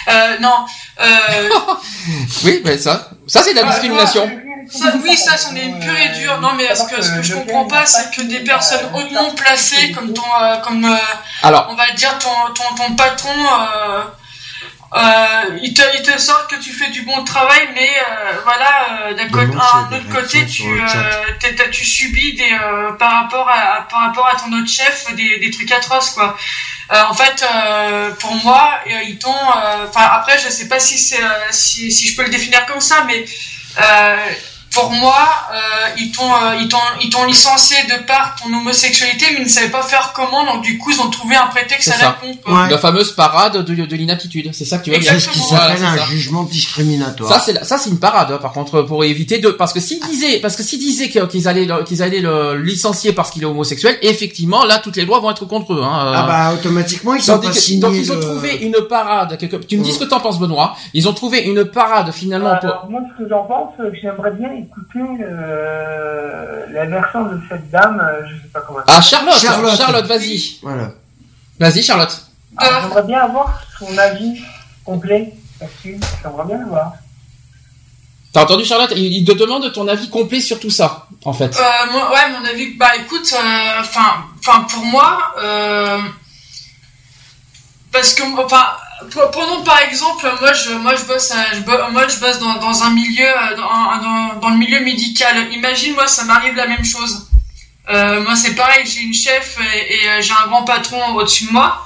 Euh, 0.08 0.38
non. 0.40 0.66
Euh... 1.00 1.50
oui, 2.44 2.62
mais 2.64 2.78
ça, 2.78 3.10
ça 3.28 3.42
c'est 3.44 3.54
de 3.54 3.60
la 3.60 3.66
discrimination. 3.66 4.30
Ça, 4.70 4.94
oui, 5.04 5.16
ça, 5.16 5.38
c'en 5.38 5.56
est 5.56 5.80
pur 5.80 5.96
et 5.96 6.20
dur. 6.20 6.42
Non, 6.42 6.54
mais 6.56 6.74
ce 6.74 6.84
que, 6.84 7.02
ce 7.02 7.12
que 7.12 7.22
je 7.22 7.36
comprends 7.36 7.66
pas, 7.66 7.86
c'est 7.86 8.16
que 8.16 8.22
des 8.24 8.40
personnes 8.40 8.90
hautement 8.96 9.30
placées, 9.32 9.92
comme 9.92 10.12
ton, 10.12 10.24
euh, 10.42 10.58
comme, 10.58 10.86
euh, 10.86 10.98
Alors. 11.44 11.68
on 11.70 11.76
va 11.76 11.92
dire 11.92 12.18
ton, 12.18 12.54
ton, 12.54 12.76
ton 12.76 12.96
patron, 12.96 13.30
euh, 14.94 14.98
euh, 14.98 15.60
il, 15.62 15.74
te, 15.74 15.82
il 15.96 16.02
te 16.04 16.18
sort 16.20 16.48
que 16.48 16.56
tu 16.56 16.72
fais 16.72 16.90
du 16.90 17.02
bon 17.02 17.24
travail, 17.24 17.70
mais 17.74 17.90
euh, 17.90 18.34
voilà, 18.44 19.08
euh, 19.08 19.14
d'un 19.14 19.28
côté, 19.30 19.56
un 19.56 19.96
autre 19.96 20.10
côté, 20.10 20.46
tu, 20.46 20.64
euh, 20.64 21.70
tu 21.72 21.86
subis 21.86 22.34
des, 22.34 22.52
euh, 22.54 22.92
par 22.94 23.24
rapport 23.24 23.50
à, 23.50 23.88
par 23.90 24.02
rapport 24.02 24.28
à 24.28 24.36
ton 24.38 24.52
autre 24.58 24.70
chef 24.70 25.14
des, 25.16 25.40
des 25.40 25.52
trucs 25.52 25.72
atroces, 25.72 26.12
quoi. 26.12 26.38
en 26.92 27.14
fait, 27.14 27.46
pour 28.20 28.36
moi, 28.36 28.80
ils 28.86 29.18
t'ont, 29.18 29.34
enfin 29.88 30.08
après, 30.12 30.38
je 30.40 30.50
sais 30.50 30.68
pas 30.68 30.80
si 30.80 30.98
c'est, 30.98 31.22
si, 31.52 31.92
si 31.92 32.08
je 32.08 32.16
peux 32.16 32.24
le 32.24 32.30
définir 32.30 32.66
comme 32.66 32.82
ça, 32.82 33.06
mais 33.08 33.26
pour 34.76 34.92
moi, 34.92 35.26
euh, 35.54 35.58
ils 35.98 36.12
t'ont 36.12 36.24
euh, 36.24 36.56
ils 36.60 36.68
t'ont 36.68 36.78
ils 37.02 37.10
t'ont 37.10 37.26
licencié 37.26 37.78
de 37.88 38.06
par 38.06 38.36
ton 38.36 38.54
homosexualité, 38.54 39.26
mais 39.32 39.40
ils 39.40 39.46
ne 39.46 39.50
savaient 39.50 39.70
pas 39.70 39.82
faire 39.82 40.12
comment, 40.14 40.46
donc 40.46 40.64
du 40.64 40.78
coup 40.78 40.92
ils 40.92 41.00
ont 41.02 41.10
trouvé 41.10 41.36
un 41.36 41.48
prétexte 41.48 41.92
à 41.92 42.04
la 42.04 42.12
pompe. 42.12 42.40
La 42.70 42.78
fameuse 42.78 43.14
parade 43.14 43.64
de, 43.64 43.74
de 43.86 43.96
l'inaptitude, 43.96 44.50
c'est 44.54 44.66
ça 44.66 44.78
que 44.78 44.84
tu 44.84 44.92
veux 44.92 44.98
dire. 45.00 45.14
C'est 45.14 45.20
ce 45.22 45.30
qui 45.30 45.40
s'appelle 45.40 45.84
un 45.84 46.06
jugement 46.06 46.44
discriminatoire. 46.44 47.32
Ça 47.32 47.40
c'est 47.40 47.64
ça 47.64 47.78
c'est 47.78 47.90
une 47.90 48.00
parade 48.00 48.32
hein, 48.32 48.40
par 48.42 48.52
contre 48.52 48.82
pour 48.82 49.04
éviter 49.04 49.40
de 49.40 49.50
parce 49.50 49.72
que 49.74 49.80
s'ils 49.80 50.02
disaient 50.02 50.40
parce 50.40 50.56
que 50.56 50.64
s'ils 50.64 50.80
disaient 50.80 51.10
qu'ils 51.10 51.48
allaient 51.48 51.68
qu'ils 51.86 52.04
allaient 52.04 52.20
le 52.20 52.58
licencier 52.62 53.14
parce 53.14 53.32
qu'il 53.32 53.44
est 53.44 53.48
homosexuel, 53.48 53.98
effectivement 54.02 54.66
là 54.66 54.80
toutes 54.80 54.98
les 54.98 55.06
lois 55.06 55.20
vont 55.20 55.32
être 55.32 55.46
contre 55.46 55.74
eux. 55.74 55.82
Hein, 55.82 56.14
ah 56.16 56.26
bah 56.28 56.54
automatiquement 56.54 57.16
ils 57.16 57.22
sont 57.22 57.40
pas 57.40 57.54
signés 57.54 57.80
Donc 57.80 57.94
ils 57.96 58.12
ont 58.12 58.20
trouvé 58.20 58.58
une 58.58 58.76
parade. 58.90 59.38
Tu 59.70 59.78
me 59.78 59.84
dis 59.84 59.94
ce 59.94 60.00
que 60.00 60.06
t'en 60.06 60.20
penses 60.20 60.40
Benoît 60.40 60.76
Ils 60.94 61.08
ont 61.08 61.14
trouvé 61.14 61.44
une 61.44 61.64
parade 61.64 62.12
finalement. 62.12 62.52
Alors, 62.52 62.88
moi 62.90 63.02
ce 63.14 63.24
que 63.24 63.30
j'en 63.30 63.44
pense, 63.44 63.74
j'aimerais 64.02 64.32
bien 64.32 64.50
écouter 64.66 65.24
euh, 65.24 66.66
la 66.72 66.86
version 66.86 67.26
de 67.26 67.40
cette 67.50 67.70
dame, 67.70 68.00
euh, 68.00 68.26
je 68.28 68.42
sais 68.42 68.48
pas 68.50 68.62
comment. 68.62 68.80
Ah 68.88 69.02
Charlotte, 69.02 69.38
Charlotte, 69.78 70.06
vas-y. 70.06 70.60
Voilà. 70.62 70.92
Vas-y 71.60 71.84
Charlotte. 71.84 72.26
Ah, 72.58 72.82
j'aimerais 72.82 73.04
bien 73.04 73.20
avoir 73.20 73.62
son 73.80 73.98
avis 73.98 74.42
complet 74.84 75.34
là-dessus. 75.60 76.00
J'aimerais 76.22 76.46
bien 76.46 76.66
voir. 76.68 76.94
T'as 78.34 78.44
entendu 78.44 78.66
Charlotte? 78.66 78.92
Il, 78.96 79.24
te 79.24 79.32
demande 79.32 79.72
ton 79.72 79.88
avis 79.88 80.10
complet 80.10 80.42
sur 80.42 80.60
tout 80.60 80.70
ça, 80.70 81.08
en 81.24 81.32
fait. 81.32 81.56
Euh, 81.58 81.92
moi, 81.92 82.12
ouais, 82.12 82.38
mon 82.38 82.46
avis. 82.46 82.76
Bah 82.76 82.92
écoute, 82.98 83.34
enfin, 83.82 84.26
enfin 84.40 84.62
pour 84.70 84.84
moi, 84.86 85.34
parce 87.92 88.14
que, 88.14 88.24
enfin, 88.44 88.66
Prenons 89.12 89.62
par 89.64 89.82
exemple, 89.82 90.26
moi 90.40 90.54
je, 90.54 90.72
moi 90.72 90.96
je 90.96 91.04
bosse, 91.04 91.34
je, 91.54 91.60
moi 91.92 92.08
je 92.08 92.18
bosse 92.18 92.40
dans, 92.40 92.84
un 92.84 92.90
milieu, 92.92 93.28
dans, 93.58 94.40
dans, 94.40 94.50
le 94.50 94.58
milieu 94.58 94.80
médical. 94.80 95.52
Imagine 95.52 95.94
moi 95.96 96.08
ça 96.08 96.24
m'arrive 96.24 96.56
la 96.56 96.68
même 96.68 96.86
chose. 96.86 97.28
moi, 97.90 98.36
c'est 98.36 98.56
pareil, 98.56 98.86
j'ai 98.86 99.02
une 99.02 99.14
chef 99.14 99.58
et, 99.60 100.22
j'ai 100.22 100.32
un 100.32 100.48
grand 100.48 100.64
patron 100.64 101.14
au-dessus 101.16 101.48
de 101.48 101.52
moi. 101.52 101.86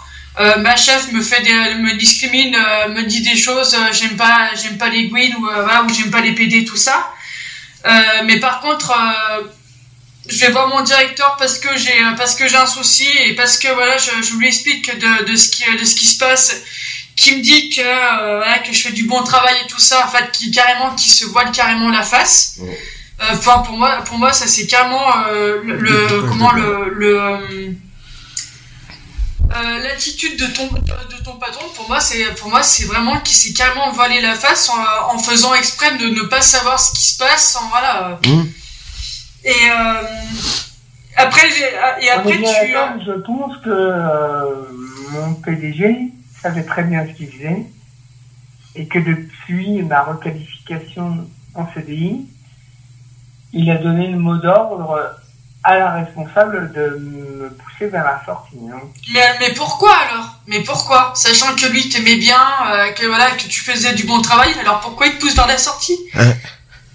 ma 0.59 0.75
chef 0.75 1.11
me 1.11 1.21
fait 1.21 1.41
me 1.79 1.97
discrimine, 1.97 2.55
me 2.89 3.01
dit 3.03 3.23
des 3.23 3.35
choses. 3.35 3.75
j'aime 3.91 4.15
pas, 4.15 4.51
j'aime 4.53 4.77
pas 4.77 4.89
les 4.89 5.07
Gwyn 5.07 5.33
ou 5.35 5.47
ou 5.47 5.93
j'aime 5.93 6.11
pas 6.11 6.21
les 6.21 6.33
PD, 6.33 6.63
tout 6.63 6.77
ça. 6.77 7.11
mais 8.23 8.39
par 8.39 8.61
contre, 8.61 8.93
je 10.27 10.39
vais 10.41 10.51
voir 10.51 10.67
mon 10.67 10.81
directeur 10.81 11.37
parce 11.39 11.57
que 11.57 11.75
j'ai 11.75 11.97
parce 12.17 12.35
que 12.35 12.47
j'ai 12.47 12.57
un 12.57 12.67
souci 12.67 13.07
et 13.25 13.33
parce 13.33 13.57
que 13.57 13.67
voilà, 13.69 13.97
je, 13.97 14.21
je 14.21 14.35
lui 14.35 14.47
explique 14.47 14.95
de, 14.95 15.23
de 15.23 15.35
ce 15.35 15.49
qui 15.49 15.63
de 15.75 15.83
ce 15.83 15.95
qui 15.95 16.05
se 16.05 16.19
passe 16.19 16.61
qui 17.19 17.35
me 17.35 17.41
dit 17.41 17.69
que 17.69 17.81
euh, 17.81 18.57
que 18.65 18.71
je 18.71 18.81
fais 18.81 18.93
du 18.93 19.03
bon 19.03 19.21
travail 19.23 19.55
et 19.63 19.67
tout 19.67 19.79
ça, 19.79 20.05
en 20.05 20.09
fait, 20.09 20.31
qui 20.31 20.51
carrément 20.51 20.95
qui 20.95 21.09
se 21.09 21.25
voile 21.25 21.51
carrément 21.51 21.89
la 21.89 22.03
face. 22.03 22.59
Euh, 22.61 23.25
enfin 23.31 23.59
pour 23.59 23.75
moi, 23.75 23.97
pour 24.05 24.17
moi 24.17 24.31
ça 24.31 24.47
c'est 24.47 24.65
carrément 24.65 25.05
euh, 25.27 25.59
le, 25.63 26.21
comment 26.29 26.53
le, 26.53 26.93
le 26.93 27.75
l'attitude 29.83 30.39
de 30.39 30.45
ton 30.45 30.67
de 30.67 31.23
ton 31.25 31.35
patron 31.35 31.65
pour 31.75 31.89
moi 31.89 31.99
c'est 31.99 32.23
pour 32.35 32.49
moi 32.49 32.63
c'est 32.63 32.85
vraiment 32.85 33.19
qui 33.19 33.33
s'est 33.33 33.51
carrément 33.51 33.91
voilé 33.91 34.21
la 34.21 34.35
face 34.35 34.69
en, 34.69 35.15
en, 35.15 35.19
faisant 35.19 35.53
exprès 35.53 35.97
de 35.97 36.05
ne 36.05 36.21
pas 36.21 36.41
savoir 36.41 36.79
ce 36.79 36.93
qui 36.93 37.03
se 37.03 37.17
passe 37.17 37.57
en, 37.57 37.67
voilà 37.67 38.19
mmh. 38.25 38.43
et 39.43 39.69
après 41.17 41.49
et 42.01 42.09
après 42.09 42.37
tu 42.37 42.43
je 43.05 43.11
pense 43.21 43.57
que 43.65 45.11
mon 45.11 45.33
PDG 45.33 46.13
savait 46.41 46.63
très 46.63 46.83
bien 46.83 47.05
ce 47.07 47.13
qu'il 47.13 47.31
faisait 47.31 47.65
et 48.75 48.87
que 48.87 48.99
depuis 48.99 49.81
ma 49.81 50.03
requalification 50.03 51.27
en 51.55 51.67
CDI, 51.73 52.27
il 53.53 53.69
a 53.71 53.77
donné 53.77 54.07
le 54.07 54.17
mot 54.17 54.37
d'ordre 54.37 55.15
à 55.63 55.77
la 55.77 55.91
responsable 55.91 56.71
de 56.71 56.97
me 56.99 57.49
pousser 57.49 57.87
vers 57.87 58.05
la 58.05 58.23
sortie. 58.25 58.57
Mais, 59.13 59.19
mais 59.39 59.53
pourquoi 59.53 59.91
alors? 59.91 60.39
Mais 60.47 60.61
pourquoi? 60.61 61.11
Sachant 61.15 61.53
que 61.55 61.65
lui 61.67 61.89
t'aimait 61.89 62.15
bien, 62.15 62.41
euh, 62.71 62.91
que 62.93 63.05
voilà, 63.05 63.31
que 63.31 63.47
tu 63.47 63.59
faisais 63.59 63.93
du 63.93 64.05
bon 64.05 64.21
travail, 64.21 64.53
alors 64.61 64.79
pourquoi 64.79 65.07
il 65.07 65.13
te 65.15 65.19
pousse 65.19 65.35
vers 65.35 65.47
la 65.47 65.57
sortie? 65.57 65.97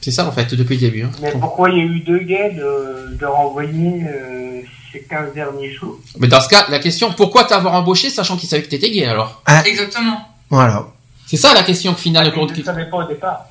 C'est 0.01 0.11
ça 0.11 0.27
en 0.27 0.33
fait 0.33 0.55
depuis 0.55 0.75
le 0.77 0.81
début. 0.83 1.03
Hein. 1.03 1.11
Mais 1.23 1.33
pourquoi 1.33 1.71
il 1.71 1.79
y 1.79 1.81
a 1.81 1.85
eu 1.85 2.01
deux 2.01 2.19
gays 2.19 2.51
de, 2.51 3.25
renvoyer 3.25 4.05
euh, 4.07 4.61
15 5.01 5.35
derniers 5.35 5.73
jours. 5.73 5.99
Mais 6.19 6.29
dans 6.29 6.41
ce 6.41 6.49
cas, 6.49 6.66
la 6.69 6.79
question, 6.79 7.12
pourquoi 7.12 7.45
t'avoir 7.45 7.75
embauché 7.75 8.11
sachant 8.11 8.37
qu'il 8.37 8.49
savait 8.49 8.62
que 8.62 8.69
t'étais 8.69 8.91
gay 8.91 9.07
alors 9.07 9.43
ah. 9.47 9.62
Exactement. 9.66 10.29
Voilà. 10.51 10.87
C'est 11.27 11.37
ça 11.37 11.55
la 11.55 11.62
question 11.62 11.95
finale. 11.95 12.33
Je 12.35 12.59
ne 12.61 12.65
savais 12.65 12.89
pas 12.89 12.99
au 12.99 13.05
départ. 13.05 13.47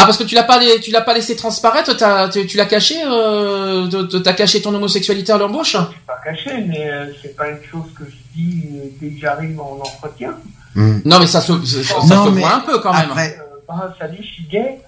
Ah 0.00 0.04
parce 0.04 0.16
que 0.16 0.22
tu 0.22 0.36
l'as 0.36 0.44
pas 0.44 0.60
tu 0.80 0.92
l'as 0.92 1.00
pas 1.00 1.12
laissé 1.12 1.34
transparaître, 1.34 1.96
tu, 2.30 2.56
l'as 2.56 2.66
caché, 2.66 2.94
euh, 3.04 3.88
t'as 4.22 4.32
caché 4.32 4.62
ton 4.62 4.72
homosexualité 4.72 5.32
à 5.32 5.38
l'embauche? 5.38 5.72
Je 5.72 6.06
pas 6.06 6.20
caché, 6.24 6.64
mais 6.68 6.88
euh, 6.88 7.06
c'est 7.20 7.34
pas 7.34 7.48
une 7.48 7.58
chose 7.68 7.86
que 7.98 8.04
je 8.04 8.16
dis 8.32 8.62
euh, 8.74 8.84
dès 9.00 9.08
que 9.08 9.20
j'arrive 9.20 9.60
en 9.60 9.80
entretien. 9.80 10.36
Hmm. 10.76 11.00
Non 11.04 11.18
mais 11.18 11.26
ça 11.26 11.40
se, 11.40 11.52
ça, 11.64 12.00
se 12.00 12.28
voit 12.28 12.54
un 12.54 12.60
peu 12.60 12.78
quand 12.78 12.92
même. 12.92 13.10
Après, 13.10 13.40
euh, 13.40 13.58
bah, 13.66 13.92
ça 13.98 14.06
dit 14.06 14.18
je 14.20 14.26
suis 14.26 14.44
gay. 14.44 14.78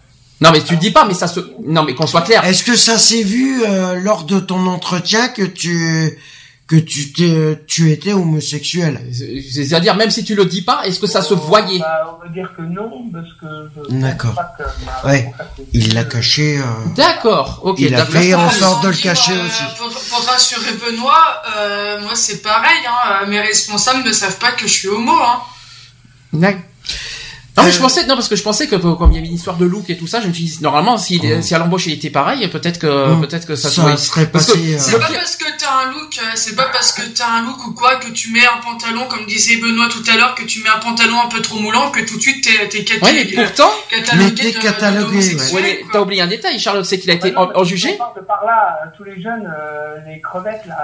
Non 0.41 0.51
mais 0.53 0.62
tu 0.62 0.77
dis 0.77 0.91
pas, 0.91 1.05
mais 1.05 1.15
ça 1.15 1.29
se, 1.29 1.41
non 1.67 1.83
mais 1.85 1.95
qu'on 1.95 2.07
soit 2.07 2.23
clair. 2.23 2.45
Est-ce 2.45 2.65
que 2.65 2.75
ça 2.77 2.99
s'est 2.99 3.23
vu 3.23 3.62
euh, 3.62 3.95
lors 3.97 4.25
de 4.25 4.41
ton 4.41 4.67
entretien 4.67 5.29
que 5.29 5.43
tu 5.43 6.19
que 6.67 6.77
tu 6.77 7.12
t'es, 7.12 7.61
tu 7.67 7.91
étais 7.91 8.12
homosexuel? 8.12 9.01
C'est-à-dire 9.53 9.97
même 9.97 10.11
si 10.11 10.25
tu 10.25 10.35
le 10.35 10.47
dis 10.47 10.62
pas, 10.62 10.83
est-ce 10.87 10.99
que 11.01 11.07
ça 11.09 11.21
se 11.21 11.35
voyait? 11.35 11.81
bah, 11.81 12.17
On 12.19 12.25
va 12.25 12.33
dire 12.33 12.51
que 12.57 12.62
non 12.62 12.91
parce 13.12 13.29
que. 13.41 13.93
D'accord. 13.93 14.35
Ouais. 15.05 15.31
Il 15.75 15.93
l'a 15.95 16.05
caché. 16.05 16.59
Euh... 16.59 16.62
D'accord. 16.97 17.61
Ok. 17.65 17.81
Il 17.81 17.95
a 17.95 18.07
fait 18.07 18.33
en 18.33 18.49
sorte 18.51 18.83
de 18.85 18.89
le 18.89 18.97
cacher 18.97 19.33
euh, 19.35 19.45
aussi. 19.47 19.62
Pour, 19.79 19.89
pour 19.91 20.25
rassurer 20.27 20.73
Benoît, 20.87 21.43
euh, 21.59 22.01
moi 22.03 22.12
c'est 22.15 22.41
pareil. 22.41 22.81
Hein, 22.89 23.27
mes 23.27 23.41
responsables 23.41 24.05
ne 24.07 24.12
savent 24.12 24.39
pas 24.39 24.53
que 24.53 24.62
je 24.67 24.73
suis 24.73 24.89
homo. 24.89 25.12
Hein. 25.12 25.41
D'accord. 26.33 26.62
Non, 27.61 27.66
mais 27.66 27.73
je 27.73 27.78
euh, 27.78 27.82
pensais, 27.82 28.07
non, 28.07 28.15
parce 28.15 28.28
que 28.28 28.37
je 28.37 28.43
pensais 28.43 28.66
que 28.66 28.77
comme 28.77 29.12
il 29.12 29.16
y 29.16 29.19
avait 29.19 29.28
une 29.28 29.35
histoire 29.35 29.57
de 29.57 29.66
look 29.66 29.91
et 29.91 29.97
tout 29.97 30.07
ça, 30.07 30.20
je 30.20 30.28
me 30.28 30.32
suis 30.32 30.45
dit, 30.45 30.59
normalement, 30.62 30.97
si, 30.97 31.20
oh. 31.23 31.43
si 31.43 31.55
à 31.55 31.59
l'embauche 31.59 31.87
il 31.87 31.93
était 31.93 32.11
pareil, 32.11 32.47
peut-être 32.49 32.78
que, 32.78 33.12
oh. 33.12 33.20
peut-être 33.20 33.47
que 33.47 33.55
ça, 33.55 33.69
ça 33.69 33.97
serait 33.97 34.27
passé. 34.27 34.74
Euh, 34.74 34.78
c'est 34.78 34.99
pas 34.99 35.09
parce 35.12 35.37
que 35.37 35.45
t'as 35.59 35.82
un 35.82 35.93
look, 35.93 36.19
euh, 36.19 36.27
c'est 36.35 36.57
pas 36.57 36.69
parce 36.73 36.93
que 36.93 37.03
t'as 37.03 37.28
un 37.28 37.45
look 37.45 37.66
ou 37.66 37.73
quoi 37.73 37.97
que 37.97 38.11
tu 38.11 38.32
mets 38.32 38.47
un 38.47 38.61
pantalon, 38.62 39.07
comme 39.09 39.27
disait 39.27 39.57
Benoît 39.57 39.89
tout 39.89 40.03
à 40.11 40.16
l'heure, 40.16 40.35
que 40.35 40.45
tu 40.45 40.62
mets 40.62 40.70
un 40.70 40.78
pantalon 40.78 41.20
un 41.24 41.28
peu 41.28 41.43
trop 41.43 41.59
moulant, 41.59 41.91
que 41.91 42.01
tout 42.01 42.16
de 42.16 42.23
suite 42.23 42.45
t'es, 42.45 42.69
t'es 42.69 42.85
catalogué. 42.85 43.19
Ouais, 43.19 43.37
mais 43.37 43.45
pourtant, 43.45 43.70
catalogué. 43.91 44.53
catalogué, 44.55 45.37
ouais. 45.53 45.85
t'as 45.93 46.01
oublié 46.01 46.23
un 46.23 46.28
détail, 46.28 46.59
Charlotte, 46.59 46.85
c'est 46.85 46.99
qu'il 46.99 47.11
a 47.11 47.15
été 47.15 47.35
en, 47.37 47.65
jugé. 47.65 47.99
Par 48.27 48.45
là, 48.45 48.91
tous 48.97 49.05
les 49.05 49.20
jeunes, 49.20 49.49
les 50.07 50.20
crevettes, 50.20 50.65
là, 50.66 50.77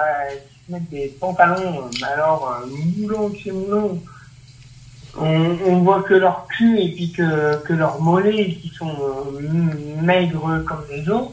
ils 0.69 0.73
mettent 0.73 0.89
des 0.89 1.13
pantalons, 1.19 1.89
alors, 2.03 2.61
moulants, 2.97 3.31
c'est 3.43 3.51
moulant 3.51 3.97
on, 5.17 5.57
on, 5.65 5.81
voit 5.81 6.03
que 6.03 6.13
leur 6.13 6.47
cul 6.47 6.79
et 6.79 6.91
puis 6.91 7.11
que, 7.11 7.57
que 7.63 7.73
leurs 7.73 7.99
mollets 8.01 8.57
qui 8.61 8.71
sont 8.77 8.89
euh, 8.89 10.01
maigres 10.01 10.63
comme 10.67 10.83
les 10.91 11.07
autres, 11.09 11.31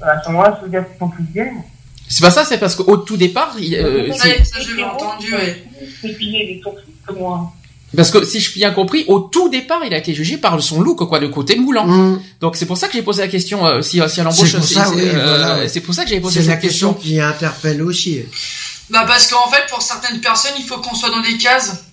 à 0.00 0.22
ce 0.22 0.28
moment-là, 0.30 0.60
se 0.62 0.68
dire 0.68 0.86
qu'ils 0.88 0.98
sont 0.98 1.08
plus 1.08 1.24
gays. 1.34 1.52
C'est 2.08 2.24
pas 2.24 2.30
ça, 2.30 2.44
c'est 2.44 2.58
parce 2.58 2.74
qu'au 2.74 2.96
tout 2.96 3.16
départ, 3.16 3.54
il, 3.58 3.74
euh, 3.76 4.12
ça 4.12 4.28
j'avais 4.60 4.82
entendu. 4.82 5.34
Ouais. 5.34 5.64
les 6.02 6.60
sourcils 6.62 6.94
que 7.06 7.12
moi. 7.12 7.52
Parce 7.96 8.10
que 8.10 8.24
si 8.24 8.40
je 8.40 8.52
bien 8.54 8.70
compris, 8.70 9.04
au 9.08 9.20
tout 9.20 9.48
départ, 9.48 9.80
il 9.84 9.94
a 9.94 9.98
été 9.98 10.14
jugé 10.14 10.36
par 10.36 10.60
son 10.62 10.80
look, 10.80 11.06
quoi, 11.06 11.18
le 11.18 11.28
côté 11.28 11.56
moulant. 11.56 11.86
Mm. 11.86 12.20
Donc 12.40 12.56
c'est 12.56 12.66
pour 12.66 12.76
ça 12.76 12.86
que 12.86 12.94
j'ai 12.94 13.02
posé 13.02 13.22
la 13.22 13.28
question 13.28 13.66
euh, 13.66 13.80
si, 13.80 14.00
si 14.08 14.20
à 14.20 14.24
l'embauche. 14.24 14.50
C'est 14.50 14.58
pour, 14.58 14.66
ça, 14.66 14.90
oui, 14.90 15.02
euh, 15.04 15.68
c'est 15.68 15.80
pour 15.80 15.94
ça 15.94 16.04
que 16.04 16.10
j'ai 16.10 16.20
posé 16.20 16.42
la 16.42 16.56
question. 16.56 16.88
C'est 16.90 16.94
la 16.94 16.94
question 16.94 16.94
qui 16.94 17.20
interpelle 17.20 17.82
aussi. 17.82 18.20
Bah 18.90 19.04
parce 19.06 19.26
qu'en 19.26 19.48
fait, 19.50 19.64
pour 19.70 19.82
certaines 19.82 20.20
personnes, 20.20 20.54
il 20.58 20.64
faut 20.64 20.78
qu'on 20.78 20.94
soit 20.94 21.10
dans 21.10 21.20
des 21.20 21.36
cases. 21.36 21.84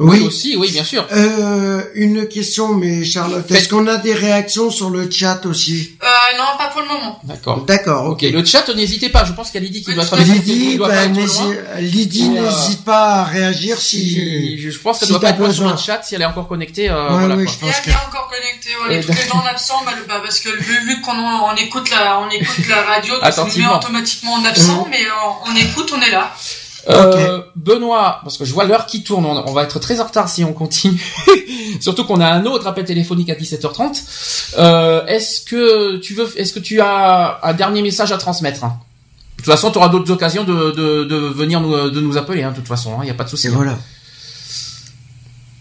Oui. 0.00 0.20
aussi, 0.22 0.56
oui, 0.56 0.70
bien 0.72 0.82
sûr. 0.82 1.06
Euh, 1.12 1.82
une 1.94 2.26
question, 2.26 2.74
mais 2.74 3.04
Charlotte, 3.04 3.48
est-ce 3.50 3.68
qu'on 3.68 3.86
a 3.86 3.96
des 3.96 4.14
réactions 4.14 4.70
sur 4.70 4.88
le 4.88 5.10
chat 5.10 5.44
aussi 5.44 5.96
euh, 6.02 6.06
Non, 6.38 6.44
pas 6.56 6.68
pour 6.68 6.80
le 6.80 6.88
moment. 6.88 7.20
D'accord. 7.24 7.64
D'accord, 7.66 8.06
ok. 8.06 8.22
Le 8.22 8.44
chat, 8.44 8.66
n'hésitez 8.74 9.10
pas. 9.10 9.24
Je 9.24 9.32
pense 9.32 9.50
qu'il 9.50 9.62
y 9.62 9.64
a 9.64 9.66
Lydie 9.66 9.82
qui 9.82 9.94
doit 9.94 10.04
être. 10.04 10.16
Lydie, 10.16 10.78
ben, 10.78 11.12
Lydie 11.80 12.30
euh, 12.38 12.42
n'hésite 12.42 12.84
pas 12.84 13.16
à 13.16 13.24
réagir 13.24 13.78
si. 13.78 14.58
je 14.58 14.78
pense 14.78 14.98
qu'elle 14.98 15.06
si 15.06 15.12
doit 15.12 15.20
pas 15.20 15.30
être 15.30 15.52
sur 15.52 15.68
le 15.68 15.76
chat 15.76 16.02
si 16.02 16.14
elle 16.14 16.22
est 16.22 16.26
encore 16.26 16.48
connectée. 16.48 16.88
Euh, 16.88 17.10
ouais, 17.10 17.18
voilà, 17.18 17.36
oui, 17.36 17.46
je 17.46 17.58
pense 17.58 17.74
elle 17.84 17.92
est 17.92 17.96
encore 17.96 18.30
connectée. 18.30 18.70
Ouais, 18.88 19.00
tous 19.02 19.12
les 19.12 19.28
gens 19.28 19.42
bah, 19.84 19.92
bah, 20.08 20.20
parce 20.22 20.40
que 20.40 20.48
vu, 20.48 20.86
vu 20.86 21.00
qu'on 21.02 21.12
on 21.12 21.54
écoute 21.56 21.90
la, 21.90 22.20
on 22.20 22.30
écoute 22.30 22.68
la 22.68 22.82
radio, 22.82 23.14
on 23.22 23.50
se 23.50 23.58
met 23.58 23.66
automatiquement 23.66 24.34
en 24.34 24.44
absent, 24.46 24.86
mm. 24.86 24.90
mais 24.90 25.06
on 25.46 25.54
écoute, 25.56 25.92
on 25.94 26.00
est 26.00 26.10
là. 26.10 26.34
Euh, 26.88 27.42
Benoît, 27.56 28.20
parce 28.22 28.38
que 28.38 28.44
je 28.44 28.52
vois 28.52 28.64
l'heure 28.64 28.86
qui 28.86 29.02
tourne, 29.02 29.26
on, 29.26 29.52
va 29.52 29.64
être 29.64 29.78
très 29.78 30.00
en 30.00 30.04
retard 30.04 30.28
si 30.28 30.44
on 30.44 30.52
continue. 30.52 31.00
Surtout 31.80 32.04
qu'on 32.04 32.20
a 32.20 32.26
un 32.26 32.46
autre 32.46 32.66
appel 32.66 32.84
téléphonique 32.84 33.30
à 33.30 33.34
17h30. 33.34 34.54
Euh, 34.58 35.04
est-ce 35.06 35.42
que 35.42 35.98
tu 35.98 36.14
veux, 36.14 36.28
est-ce 36.38 36.52
que 36.52 36.58
tu 36.58 36.80
as 36.80 37.38
un 37.42 37.52
dernier 37.52 37.82
message 37.82 38.12
à 38.12 38.18
transmettre 38.18 38.60
De 38.60 38.68
toute 39.36 39.46
façon, 39.46 39.70
tu 39.70 39.78
auras 39.78 39.88
d'autres 39.88 40.10
occasions 40.10 40.44
de, 40.44 40.70
de, 40.70 41.04
de, 41.04 41.16
venir 41.16 41.60
nous, 41.60 41.90
de 41.90 42.00
nous 42.00 42.16
appeler. 42.16 42.42
Hein, 42.42 42.50
de 42.50 42.56
toute 42.56 42.68
façon, 42.68 42.96
il 42.98 43.00
hein, 43.00 43.04
n'y 43.04 43.10
a 43.10 43.14
pas 43.14 43.24
de 43.24 43.30
souci. 43.30 43.48
Voilà. 43.48 43.76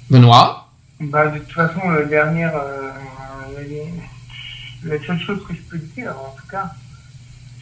Benoît? 0.09 0.69
Bah, 1.01 1.27
de 1.27 1.39
toute 1.39 1.53
façon, 1.53 1.87
le 1.89 2.05
dernier, 2.05 2.45
euh, 2.45 2.91
la 4.83 4.97
seule 5.05 5.19
chose 5.19 5.39
que 5.47 5.53
je 5.53 5.61
peux 5.69 5.77
dire, 5.77 6.11
en 6.11 6.35
tout 6.35 6.47
cas, 6.49 6.71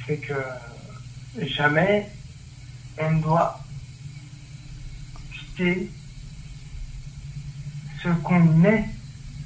c'est 0.06 0.18
que 0.18 0.34
jamais 1.42 2.10
on 3.00 3.18
doit 3.18 3.60
quitter 5.32 5.90
ce 8.04 8.10
qu'on 8.24 8.64
est. 8.64 8.86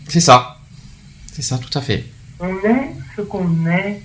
C'est 0.08 0.20
ça. 0.22 0.58
C'est 1.32 1.42
ça, 1.42 1.58
tout 1.58 1.78
à 1.78 1.82
fait. 1.82 2.06
On 2.40 2.58
est 2.60 2.96
ce 3.16 3.22
qu'on 3.22 3.66
est 3.68 4.04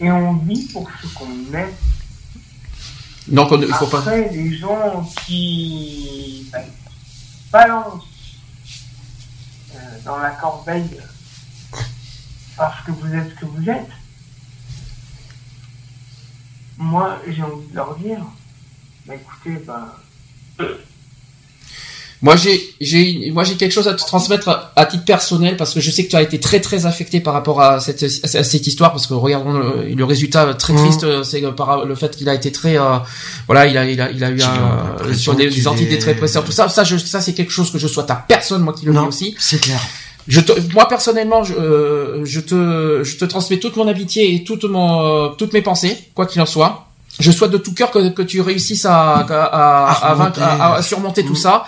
et 0.00 0.10
on 0.10 0.34
vit 0.34 0.66
pour 0.72 0.90
ce 1.02 1.06
qu'on 1.14 1.54
est. 1.54 1.74
Donc, 3.28 3.50
il 3.52 3.72
faut 3.74 3.86
pas. 3.86 3.98
Après, 3.98 4.28
les 4.30 4.56
gens 4.56 5.08
qui 5.26 6.48
ben, 6.52 6.64
balancent 7.52 8.38
euh, 9.74 9.98
dans 10.04 10.18
la 10.18 10.30
corbeille 10.30 10.98
parce 12.56 12.84
que 12.84 12.90
vous 12.90 13.14
êtes 13.14 13.30
ce 13.30 13.34
que 13.40 13.46
vous 13.46 13.70
êtes, 13.70 13.90
moi, 16.76 17.20
j'ai 17.28 17.42
envie 17.42 17.68
de 17.68 17.74
leur 17.74 17.96
dire 17.96 18.24
bah, 19.10 19.16
écoutez, 19.16 19.64
bah... 19.66 19.96
Moi 22.22 22.36
j'ai 22.36 22.60
j'ai 22.82 23.30
moi 23.32 23.44
j'ai 23.44 23.54
quelque 23.54 23.72
chose 23.72 23.88
à 23.88 23.94
te 23.94 24.04
transmettre 24.04 24.72
à 24.76 24.84
titre 24.84 25.06
personnel 25.06 25.56
parce 25.56 25.72
que 25.72 25.80
je 25.80 25.90
sais 25.90 26.04
que 26.04 26.10
tu 26.10 26.16
as 26.16 26.22
été 26.22 26.38
très 26.38 26.60
très 26.60 26.84
affecté 26.84 27.20
par 27.20 27.32
rapport 27.32 27.62
à 27.62 27.80
cette 27.80 28.02
à 28.02 28.44
cette 28.44 28.66
histoire 28.66 28.92
parce 28.92 29.06
que 29.06 29.14
regardons 29.14 29.54
le, 29.54 30.04
résultat 30.04 30.52
très 30.52 30.74
mmh. 30.74 30.76
triste 30.76 31.22
c'est 31.22 31.40
par 31.54 31.86
le 31.86 31.94
fait 31.94 32.14
qu'il 32.14 32.28
a 32.28 32.34
été 32.34 32.52
très 32.52 32.78
euh, 32.78 32.98
voilà 33.46 33.66
il 33.66 33.78
a 33.78 33.86
il 33.86 33.98
a 34.02 34.10
il 34.10 34.22
a 34.22 34.30
eu 34.30 34.42
un, 34.42 35.14
sur 35.14 35.34
des, 35.34 35.48
des 35.48 35.66
antidépresseurs 35.66 36.44
tout 36.44 36.52
ça. 36.52 36.68
Ça 36.68 36.84
je, 36.84 36.98
ça 36.98 37.22
c'est 37.22 37.32
quelque 37.32 37.52
chose 37.52 37.72
que 37.72 37.78
je 37.78 37.86
souhaite 37.86 38.10
à 38.10 38.16
personne 38.28 38.62
moi 38.62 38.74
qui 38.74 38.84
le 38.84 38.92
dis 38.92 38.98
aussi. 38.98 39.34
c'est 39.38 39.58
clair. 39.58 39.80
Je 40.28 40.42
te, 40.42 40.52
moi 40.74 40.86
personnellement 40.88 41.42
je, 41.42 41.54
euh, 41.54 42.24
je 42.26 42.40
te 42.40 43.02
je 43.02 43.16
te 43.16 43.24
transmets 43.24 43.58
toute 43.58 43.76
mon 43.76 43.88
amitié 43.88 44.34
et 44.34 44.44
toute 44.44 44.64
mon 44.64 45.00
euh, 45.00 45.28
toutes 45.38 45.54
mes 45.54 45.62
pensées 45.62 45.96
quoi 46.14 46.26
qu'il 46.26 46.42
en 46.42 46.46
soit 46.46 46.89
je 47.20 47.30
souhaite 47.30 47.50
de 47.52 47.58
tout 47.58 47.74
cœur 47.74 47.90
que, 47.90 48.08
que 48.10 48.22
tu 48.22 48.40
réussisses 48.40 48.84
à, 48.86 49.18
à, 49.20 49.92
à, 50.12 50.74
à 50.76 50.82
surmonter 50.82 51.24
tout 51.24 51.36
ça. 51.36 51.64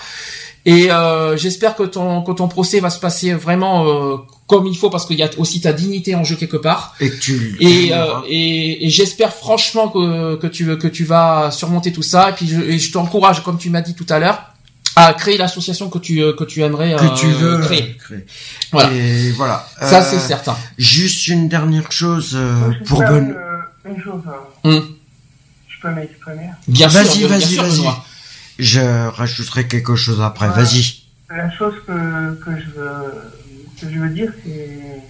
Et 0.64 0.92
euh, 0.92 1.36
j'espère 1.36 1.74
que 1.74 1.82
ton, 1.82 2.22
que 2.22 2.30
ton 2.30 2.46
procès 2.46 2.78
va 2.78 2.88
se 2.88 3.00
passer 3.00 3.34
vraiment 3.34 3.84
euh, 3.84 4.16
comme 4.46 4.66
il 4.68 4.76
faut 4.76 4.90
parce 4.90 5.06
qu'il 5.06 5.18
y 5.18 5.22
a 5.24 5.28
aussi 5.38 5.60
ta 5.60 5.72
dignité 5.72 6.14
en 6.14 6.22
jeu 6.22 6.36
quelque 6.36 6.56
part. 6.56 6.94
Et 7.00 7.10
tu 7.18 7.56
et, 7.58 7.92
euh, 7.92 8.06
et, 8.28 8.86
et 8.86 8.88
j'espère 8.88 9.32
franchement 9.32 9.88
que, 9.88 10.36
que 10.36 10.46
tu 10.46 10.78
que 10.78 10.86
tu 10.86 11.04
vas 11.04 11.50
surmonter 11.50 11.90
tout 11.92 12.02
ça. 12.02 12.30
Et 12.30 12.32
puis 12.34 12.46
je, 12.46 12.78
je 12.78 12.92
t'encourage, 12.92 13.42
comme 13.42 13.58
tu 13.58 13.70
m'as 13.70 13.80
dit 13.80 13.94
tout 13.96 14.06
à 14.08 14.20
l'heure, 14.20 14.40
à 14.94 15.12
créer 15.14 15.36
l'association 15.36 15.90
que 15.90 15.98
tu 15.98 16.22
que 16.36 16.44
tu 16.44 16.62
aimerais 16.62 16.94
que 16.94 17.18
tu 17.18 17.26
veux 17.26 17.58
créer. 17.58 17.96
Voilà. 18.70 18.92
Et 18.92 19.32
voilà. 19.32 19.66
Ça 19.80 20.00
c'est 20.00 20.20
certain. 20.20 20.56
Juste 20.78 21.26
une 21.26 21.48
dernière 21.48 21.90
chose 21.90 22.38
pour 22.86 23.00
Ben. 23.00 23.34
Une 23.84 24.00
chose. 24.00 24.22
Hein. 24.28 24.70
Hum. 24.70 24.94
Je 25.82 25.88
peux 25.88 25.94
m'exprimer. 25.94 26.50
Bien 26.68 26.88
sûr. 26.88 27.02
Vas-y, 27.02 27.24
vas-y, 27.24 27.56
vas-y. 27.56 27.88
Je 28.58 29.08
rajouterai 29.08 29.66
quelque 29.66 29.96
chose 29.96 30.20
après. 30.20 30.48
Vas-y. 30.48 31.02
La 31.28 31.50
chose 31.50 31.74
que, 31.86 32.34
que, 32.44 32.60
je 32.60 32.70
veux, 32.70 33.32
que 33.80 33.90
je 33.92 33.98
veux 33.98 34.10
dire, 34.10 34.32
c'est. 34.44 35.02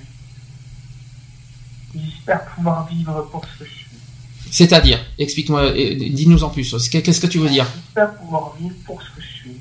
J'espère 1.95 2.45
pouvoir 2.47 2.87
vivre 2.87 3.29
pour 3.31 3.45
ce 3.45 3.59
que 3.59 3.65
je 3.67 3.75
suis. 3.75 3.87
C'est-à-dire, 4.51 4.99
explique-moi, 5.19 5.73
dis-nous 5.73 6.43
en 6.43 6.49
plus. 6.49 6.75
Qu'est-ce 6.91 7.21
que 7.21 7.27
tu 7.27 7.39
veux 7.39 7.51
dire? 7.51 7.67
J'espère 7.75 8.15
pouvoir 8.15 8.55
vivre 8.59 8.75
pour 8.87 9.03
ce 9.03 9.11
que 9.11 9.21
je 9.21 9.27
suis. 9.27 9.57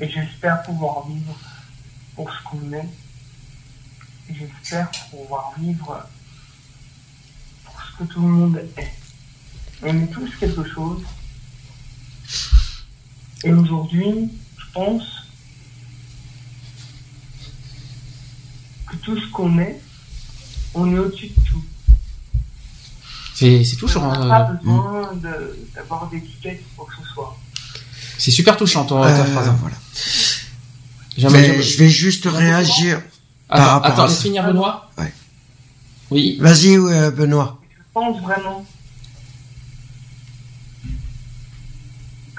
Et 0.00 0.08
j'espère 0.08 0.62
pouvoir 0.62 1.06
vivre 1.06 1.38
pour 2.16 2.30
ce 2.30 2.42
qu'on 2.44 2.72
est. 2.72 2.88
Et 4.30 4.34
j'espère 4.34 4.90
pouvoir 5.10 5.52
vivre 5.58 6.06
pour 7.64 7.74
ce 7.82 7.98
que 7.98 8.12
tout 8.12 8.22
le 8.22 8.28
monde 8.28 8.62
est. 8.78 9.01
On 9.82 10.02
est 10.02 10.06
tous 10.06 10.30
quelque 10.38 10.64
chose. 10.68 11.02
Et 13.44 13.52
aujourd'hui, 13.52 14.30
je 14.56 14.64
pense 14.72 15.02
que 18.88 18.96
tout 18.96 19.18
ce 19.18 19.26
qu'on 19.32 19.58
est, 19.58 19.80
on 20.74 20.94
est 20.94 20.98
au-dessus 20.98 21.28
de 21.28 21.34
tout. 21.50 21.64
C'est, 23.34 23.64
touchant. 23.76 24.08
On 24.08 24.24
n'a 24.24 24.40
pas 24.40 24.52
besoin 24.52 25.10
d'avoir 25.74 26.08
d'étiquette 26.08 26.62
pour 26.76 26.86
que 26.86 26.94
ce 27.02 27.12
soit. 27.12 27.36
C'est 28.18 28.30
super 28.30 28.56
touchant 28.56 28.84
ton, 28.84 29.02
ta 29.02 29.08
euh, 29.08 29.24
phrase. 29.24 29.52
Voilà. 29.60 29.76
je 31.16 31.76
vais 31.78 31.88
juste 31.88 32.26
réagir. 32.26 33.02
Attends, 33.48 33.82
attends 33.82 34.06
laisse 34.06 34.22
finir 34.22 34.44
Benoît. 34.44 34.90
Ouais. 34.96 35.12
Oui. 36.10 36.38
Vas-y, 36.40 36.76
euh, 36.76 37.10
Benoît. 37.10 37.58
Je 37.68 37.82
pense 37.92 38.22
vraiment 38.22 38.64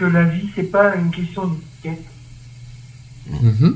que 0.04 0.10
la 0.10 0.26
vie, 0.26 0.50
c'est 0.54 0.64
pas 0.64 0.96
une 0.96 1.12
question 1.12 1.48
d'étiquette. 1.48 2.06
Mm-hmm. 3.32 3.76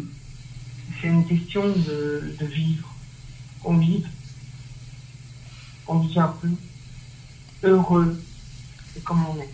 C'est 0.99 1.07
une 1.07 1.25
question 1.25 1.69
de, 1.69 2.35
de 2.39 2.45
vivre. 2.45 2.93
On 3.63 3.77
vit. 3.77 4.03
On 5.87 5.99
vit 5.99 6.19
un 6.19 6.33
peu 6.41 6.49
heureux. 7.63 8.21
C'est 8.93 9.03
comme 9.03 9.23
on 9.25 9.41
est. 9.41 9.49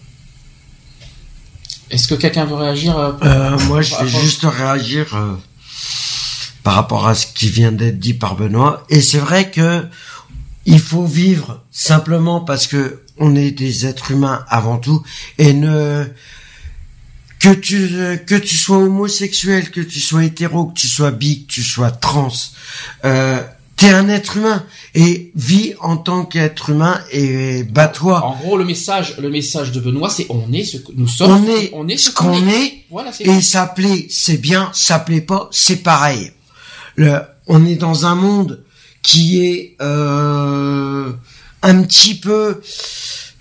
Est-ce 1.92 2.08
que 2.08 2.16
quelqu'un 2.16 2.46
veut 2.46 2.56
réagir 2.56 2.98
euh, 2.98 3.12
euh, 3.22 3.60
Moi, 3.68 3.82
je 3.82 3.96
vais 3.96 4.08
juste 4.08 4.46
réagir 4.46 5.16
euh, 5.16 5.36
par 6.64 6.74
rapport 6.74 7.08
à 7.08 7.14
ce 7.14 7.28
qui 7.28 7.50
vient 7.50 7.72
d'être 7.72 8.00
dit 8.00 8.16
par 8.16 8.36
Benoît. 8.36 8.84
Et 8.90 9.02
c'est 9.02 9.20
vrai 9.20 9.52
que 9.52 9.86
il 10.66 10.80
faut 10.80 11.06
vivre 11.06 11.62
simplement 11.70 12.40
parce 12.42 12.66
que 12.66 13.04
on 13.20 13.36
est 13.36 13.52
des 13.52 13.86
êtres 13.86 14.10
humains 14.10 14.44
avant 14.48 14.78
tout 14.78 15.04
et 15.38 15.54
ne 15.54 16.08
que 17.44 17.50
tu 17.50 17.90
que 18.26 18.36
tu 18.36 18.56
sois 18.56 18.78
homosexuel, 18.78 19.70
que 19.70 19.82
tu 19.82 20.00
sois 20.00 20.24
hétéro, 20.24 20.68
que 20.68 20.80
tu 20.80 20.88
sois 20.88 21.12
bi, 21.12 21.46
que 21.46 21.52
tu 21.52 21.62
sois 21.62 21.92
trans, 21.92 22.32
euh, 23.04 23.42
t'es 23.76 23.90
un 23.90 24.08
être 24.08 24.38
humain 24.38 24.64
et 24.96 25.30
vis 25.36 25.74
en 25.82 25.98
tant 25.98 26.24
qu'être 26.24 26.70
humain 26.70 27.02
et 27.12 27.64
bats-toi. 27.64 28.24
En 28.24 28.38
gros, 28.38 28.58
le 28.58 28.64
message, 28.64 29.18
le 29.20 29.30
message 29.30 29.74
de 29.74 29.82
Benoît, 29.82 30.10
c'est 30.10 30.26
on 30.30 30.54
est 30.54 30.64
ce 30.64 30.78
que 30.78 30.94
nous 30.96 31.10
sommes. 31.10 31.44
On 31.44 31.50
est, 31.50 31.72
on 31.74 31.90
est 31.90 31.98
ce 31.98 32.12
qu'on 32.12 32.48
est. 32.48 32.86
Voilà, 32.90 33.12
et 33.20 33.42
ça 33.42 33.68
plaît, 33.68 34.08
c'est 34.10 34.38
bien. 34.38 34.72
Ça 34.74 35.00
plaît 35.00 35.20
pas, 35.20 35.50
c'est 35.52 35.84
pareil. 35.84 36.32
Le, 36.96 37.20
on 37.48 37.66
est 37.66 37.76
dans 37.76 38.06
un 38.06 38.16
monde 38.16 38.64
qui 39.02 39.46
est 39.46 39.76
euh, 39.82 41.12
un 41.62 41.82
petit 41.84 42.16
peu 42.16 42.62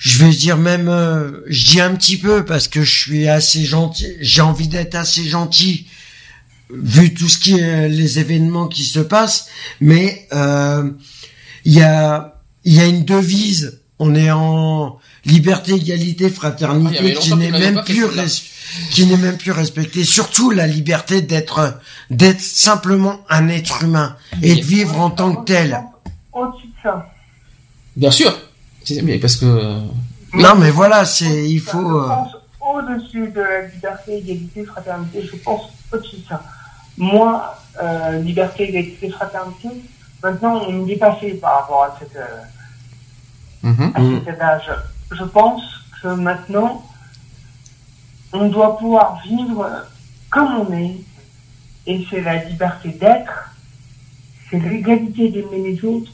je 0.02 0.18
vais 0.18 0.30
dire 0.30 0.56
même, 0.56 0.88
euh, 0.88 1.44
je 1.46 1.64
dis 1.64 1.80
un 1.80 1.94
petit 1.94 2.16
peu 2.16 2.44
parce 2.44 2.66
que 2.66 2.82
je 2.82 2.90
suis 2.90 3.28
assez 3.28 3.64
gentil, 3.64 4.08
j'ai 4.20 4.42
envie 4.42 4.66
d'être 4.66 4.96
assez 4.96 5.24
gentil 5.24 5.86
vu 6.70 7.14
tout 7.14 7.28
ce 7.28 7.38
qui 7.38 7.56
est 7.56 7.88
les 7.88 8.18
événements 8.18 8.66
qui 8.66 8.82
se 8.82 8.98
passent, 8.98 9.46
mais 9.80 10.26
euh, 10.32 10.90
il 11.64 11.74
y 11.74 11.82
a 11.82 12.40
il 12.64 12.74
y 12.74 12.80
a 12.80 12.86
une 12.86 13.04
devise, 13.04 13.80
on 14.00 14.16
est 14.16 14.32
en 14.32 14.98
liberté, 15.24 15.74
égalité, 15.74 16.30
fraternité, 16.30 17.14
ah, 17.16 17.20
qui 17.20 17.36
n'est 17.36 17.52
même 17.52 17.84
plus 17.84 18.04
qui 18.90 19.06
n'est 19.06 19.16
même 19.16 19.36
plus 19.36 19.52
respectée. 19.52 20.02
Surtout 20.02 20.50
la 20.50 20.66
liberté 20.66 21.20
d'être 21.20 21.78
d'être 22.10 22.40
simplement 22.40 23.20
un 23.28 23.48
être 23.48 23.84
humain 23.84 24.16
et 24.42 24.56
de 24.56 24.62
vivre 24.62 24.98
en 24.98 25.10
tant 25.10 25.32
que 25.36 25.44
tel. 25.44 25.80
Bien 27.94 28.10
sûr. 28.10 28.36
Mais 29.02 29.18
parce 29.18 29.36
que. 29.36 29.80
Non, 30.34 30.54
mais 30.58 30.70
voilà, 30.70 31.04
c'est 31.04 31.48
il 31.48 31.60
faut. 31.60 31.78
Je 31.78 32.04
euh, 32.04 32.08
pense 32.08 32.36
au-dessus 32.60 33.28
de 33.28 33.40
la 33.40 33.66
liberté, 33.66 34.18
égalité, 34.18 34.64
fraternité. 34.64 35.22
Je 35.30 35.36
pense 35.36 35.62
au-dessus 35.92 36.16
de 36.16 36.26
ça. 36.28 36.42
Moi, 36.96 37.58
euh, 37.82 38.18
liberté, 38.18 38.68
égalité, 38.68 39.10
fraternité. 39.10 39.68
Maintenant, 40.22 40.62
on 40.68 40.82
est 40.82 40.86
dépassé 40.86 41.34
par 41.34 41.60
rapport 41.60 41.84
à 41.84 41.96
cette 41.98 42.16
euh, 42.16 43.70
mm-hmm. 43.70 44.20
à 44.20 44.24
cet 44.24 44.40
âge. 44.40 44.70
Je 45.10 45.24
pense 45.24 45.62
que 46.02 46.08
maintenant, 46.08 46.84
on 48.32 48.48
doit 48.48 48.78
pouvoir 48.78 49.20
vivre 49.24 49.68
comme 50.30 50.66
on 50.66 50.72
est, 50.72 50.96
et 51.86 52.06
c'est 52.08 52.22
la 52.22 52.44
liberté 52.44 52.88
d'être, 52.90 53.50
c'est 54.50 54.58
l'égalité 54.58 55.28
d'aimer 55.28 55.72
les 55.72 55.84
autres, 55.84 56.10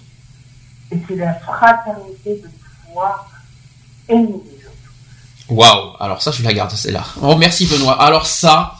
et 0.90 0.99
c'est 1.07 1.16
la 1.16 1.35
fraternité 1.35 2.43
de 2.43 2.49
Waouh, 5.49 5.93
alors 5.99 6.20
ça 6.20 6.31
je 6.31 6.43
la 6.43 6.53
garde 6.53 6.70
celle-là. 6.70 7.05
Oh 7.23 7.37
merci 7.37 7.66
Benoît. 7.66 8.01
Alors 8.03 8.27
ça, 8.27 8.75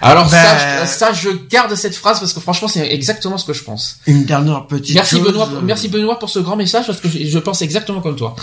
alors 0.00 0.28
ça, 0.30 0.54
ben- 0.54 0.86
ça 0.86 1.12
je 1.12 1.28
garde 1.48 1.74
cette 1.74 1.94
phrase 1.94 2.20
parce 2.20 2.32
que 2.32 2.40
franchement 2.40 2.68
c'est 2.68 2.90
exactement 2.90 3.36
ce 3.36 3.44
que 3.44 3.52
je 3.52 3.62
pense. 3.62 3.98
Une 4.06 4.24
dernière 4.24 4.66
petite. 4.66 4.94
Merci 4.94 5.20
Benoît, 5.20 5.48
merci 5.62 5.88
Benoît 5.88 6.18
pour 6.18 6.30
ce 6.30 6.38
grand 6.38 6.56
message 6.56 6.86
parce 6.86 7.00
que 7.00 7.08
je 7.08 7.38
pense 7.38 7.60
exactement 7.62 8.00
comme 8.00 8.16
toi. 8.16 8.34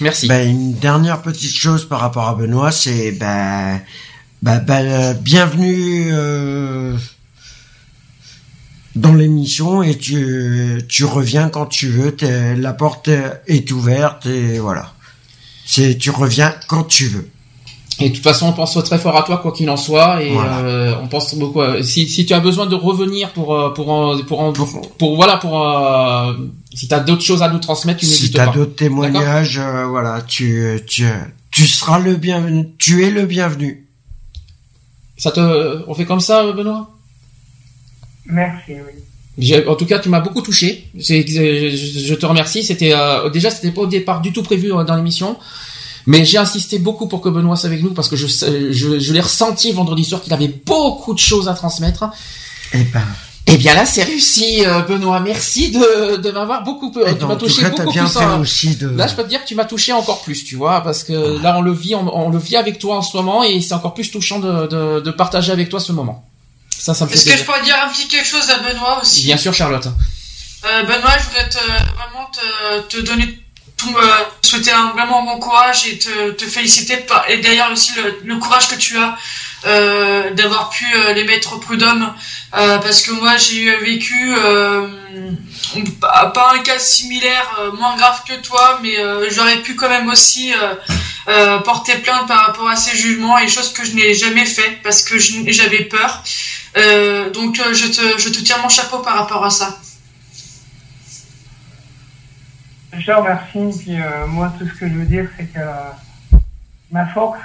Merci. 0.00 0.28
Ben, 0.28 0.48
une 0.48 0.72
dernière 0.74 1.20
petite 1.20 1.54
chose 1.54 1.86
par 1.86 2.00
rapport 2.00 2.26
à 2.26 2.34
Benoît, 2.34 2.72
c'est 2.72 3.12
ben, 3.12 3.80
ben, 4.42 4.58
ben 4.58 5.14
bienvenue. 5.14 6.10
Euh, 6.12 6.96
dans 8.96 9.14
l'émission 9.14 9.82
et 9.82 9.96
tu, 9.96 10.82
tu 10.88 11.04
reviens 11.04 11.48
quand 11.48 11.66
tu 11.66 11.88
veux. 11.88 12.16
La 12.56 12.72
porte 12.72 13.08
est 13.46 13.70
ouverte 13.70 14.26
et 14.26 14.58
voilà. 14.58 14.92
C'est 15.64 15.96
tu 15.98 16.10
reviens 16.10 16.54
quand 16.66 16.84
tu 16.84 17.06
veux. 17.08 17.28
Et 18.00 18.08
de 18.08 18.14
toute 18.14 18.24
façon, 18.24 18.46
on 18.46 18.52
pense 18.52 18.82
très 18.82 18.98
fort 18.98 19.16
à 19.16 19.22
toi, 19.22 19.36
quoi 19.38 19.52
qu'il 19.52 19.68
en 19.68 19.76
soit, 19.76 20.22
et 20.22 20.34
euh, 20.34 20.94
on 21.02 21.06
pense 21.06 21.34
beaucoup. 21.34 21.60
si, 21.82 22.08
si 22.08 22.24
tu 22.24 22.32
as 22.32 22.40
besoin 22.40 22.64
de 22.64 22.74
revenir 22.74 23.30
pour 23.32 23.54
euh, 23.54 23.70
pour 23.74 24.16
pour 24.26 24.52
pour, 24.54 24.90
pour, 24.98 25.16
voilà 25.16 25.36
pour 25.36 25.68
euh, 25.68 26.32
si 26.74 26.88
tu 26.88 26.94
as 26.94 27.00
d'autres 27.00 27.22
choses 27.22 27.42
à 27.42 27.50
nous 27.50 27.58
transmettre, 27.58 28.00
tu 28.00 28.06
n'hésites 28.06 28.34
pas. 28.34 28.46
Si 28.46 28.50
tu 28.50 28.50
as 28.50 28.52
d'autres 28.52 28.74
témoignages, 28.74 29.60
voilà, 29.88 30.22
tu 30.22 30.80
tu 30.86 31.06
tu 31.50 31.66
seras 31.66 31.98
le 31.98 32.14
bienvenu. 32.14 32.70
Tu 32.78 33.04
es 33.04 33.10
le 33.10 33.26
bienvenu. 33.26 33.86
Ça 35.18 35.30
te, 35.30 35.84
on 35.86 35.94
fait 35.94 36.06
comme 36.06 36.20
ça, 36.20 36.50
Benoît? 36.52 36.88
Merci, 38.30 38.72
oui. 38.74 39.02
En 39.66 39.74
tout 39.74 39.86
cas, 39.86 39.98
tu 39.98 40.08
m'as 40.08 40.20
beaucoup 40.20 40.42
touché. 40.42 40.88
Je 40.98 42.14
te 42.14 42.26
remercie. 42.26 42.62
C'était 42.62 42.92
euh, 42.94 43.30
déjà, 43.30 43.50
c'était 43.50 43.70
pas 43.70 43.82
au 43.82 43.86
départ 43.86 44.20
du 44.20 44.32
tout 44.32 44.42
prévu 44.42 44.72
euh, 44.72 44.84
dans 44.84 44.96
l'émission, 44.96 45.36
mais 46.06 46.24
j'ai 46.24 46.38
insisté 46.38 46.78
beaucoup 46.78 47.06
pour 47.06 47.20
que 47.20 47.28
Benoît 47.28 47.56
soit 47.56 47.68
avec 47.68 47.82
nous 47.82 47.92
parce 47.92 48.08
que 48.08 48.16
je, 48.16 48.26
je, 48.26 49.12
l'ai 49.12 49.20
ressenti 49.20 49.72
vendredi 49.72 50.04
soir 50.04 50.20
qu'il 50.20 50.32
avait 50.32 50.52
beaucoup 50.66 51.14
de 51.14 51.18
choses 51.18 51.48
à 51.48 51.54
transmettre. 51.54 52.04
Et 52.72 52.80
eh 52.80 52.84
ben. 52.84 53.02
Eh 53.52 53.56
bien 53.56 53.74
là, 53.74 53.84
c'est 53.84 54.04
réussi, 54.04 54.64
euh, 54.64 54.82
Benoît. 54.82 55.18
Merci 55.20 55.70
de, 55.72 56.16
de 56.18 56.30
m'avoir 56.30 56.62
beaucoup. 56.62 56.92
Eh 57.04 57.16
tu 57.16 57.24
m'as 57.24 57.36
touché 57.36 57.62
beaucoup 57.68 57.90
plus. 57.90 58.00
Aussi 58.40 58.76
de... 58.76 58.88
Là, 58.88 59.06
je 59.06 59.14
peux 59.14 59.24
te 59.24 59.28
dire 59.28 59.42
que 59.42 59.48
tu 59.48 59.54
m'as 59.54 59.64
touché 59.64 59.92
encore 59.92 60.22
plus, 60.22 60.44
tu 60.44 60.56
vois, 60.56 60.82
parce 60.82 61.02
que 61.02 61.42
là, 61.42 61.56
on 61.58 61.62
le 61.62 61.72
vit, 61.72 61.94
on, 61.94 62.28
le 62.28 62.38
vit 62.38 62.56
avec 62.56 62.78
toi 62.78 62.98
en 62.98 63.02
ce 63.02 63.16
moment, 63.16 63.42
et 63.42 63.60
c'est 63.60 63.74
encore 63.74 63.94
plus 63.94 64.10
touchant 64.10 64.38
de, 64.38 64.68
de, 64.68 65.00
de 65.00 65.10
partager 65.10 65.50
avec 65.50 65.68
toi 65.68 65.80
ce 65.80 65.92
moment. 65.92 66.29
Ça, 66.80 66.94
ça 66.94 67.04
me 67.04 67.12
Est-ce 67.12 67.26
que 67.26 67.36
je 67.36 67.44
pourrais 67.44 67.60
dire 67.62 67.76
un 67.84 67.88
petit 67.90 68.08
quelque 68.08 68.26
chose 68.26 68.48
à 68.48 68.58
Benoît 68.58 69.00
aussi? 69.02 69.22
Bien 69.22 69.36
sûr, 69.36 69.52
Charlotte. 69.52 69.86
Euh, 70.64 70.82
Benoît, 70.84 71.12
je 71.18 71.24
voudrais 71.24 71.48
te, 71.50 71.58
vraiment 71.58 72.30
te, 72.32 72.96
te 72.96 73.00
donner 73.02 73.38
souhaiter 74.42 74.72
un 74.72 74.90
vraiment 74.90 75.22
bon 75.22 75.38
courage 75.38 75.86
et 75.86 75.98
te, 75.98 76.30
te 76.32 76.44
féliciter 76.44 77.06
et 77.28 77.38
d'ailleurs 77.38 77.70
aussi 77.72 77.92
le, 78.24 78.36
courage 78.36 78.68
que 78.68 78.74
tu 78.74 78.98
as 78.98 79.16
d'avoir 80.32 80.68
pu 80.68 80.84
les 81.14 81.24
mettre 81.24 81.54
au 81.54 81.58
prud'homme. 81.58 82.12
Parce 82.50 83.00
que 83.00 83.12
moi 83.12 83.38
j'ai 83.38 83.74
vécu 83.76 84.34
pas 86.00 86.52
un 86.54 86.58
cas 86.58 86.78
similaire 86.78 87.48
moins 87.72 87.96
grave 87.96 88.22
que 88.28 88.34
toi 88.42 88.80
mais 88.82 88.96
j'aurais 89.30 89.62
pu 89.62 89.76
quand 89.76 89.88
même 89.88 90.08
aussi 90.08 90.52
porter 91.64 91.94
plainte 91.98 92.28
par 92.28 92.48
rapport 92.48 92.68
à 92.68 92.76
ces 92.76 92.94
jugements 92.98 93.38
et 93.38 93.48
choses 93.48 93.72
que 93.72 93.86
je 93.86 93.92
n'ai 93.92 94.12
jamais 94.12 94.44
fait 94.44 94.78
parce 94.82 95.02
que 95.02 95.18
j'avais 95.18 95.84
peur 95.84 96.22
donc 96.74 97.56
je 97.56 97.86
te, 97.86 98.20
je 98.20 98.28
te 98.28 98.40
tiens 98.40 98.58
mon 98.62 98.68
chapeau 98.68 98.98
par 98.98 99.16
rapport 99.16 99.44
à 99.44 99.50
ça 99.50 99.78
je 103.00 103.06
te 103.06 103.10
remercie. 103.10 103.78
Puis 103.78 104.00
euh, 104.00 104.26
moi, 104.26 104.52
tout 104.58 104.66
ce 104.66 104.74
que 104.74 104.88
je 104.88 104.94
veux 104.94 105.06
dire, 105.06 105.28
c'est 105.36 105.46
que 105.46 105.60
ma 106.90 107.06
force, 107.06 107.40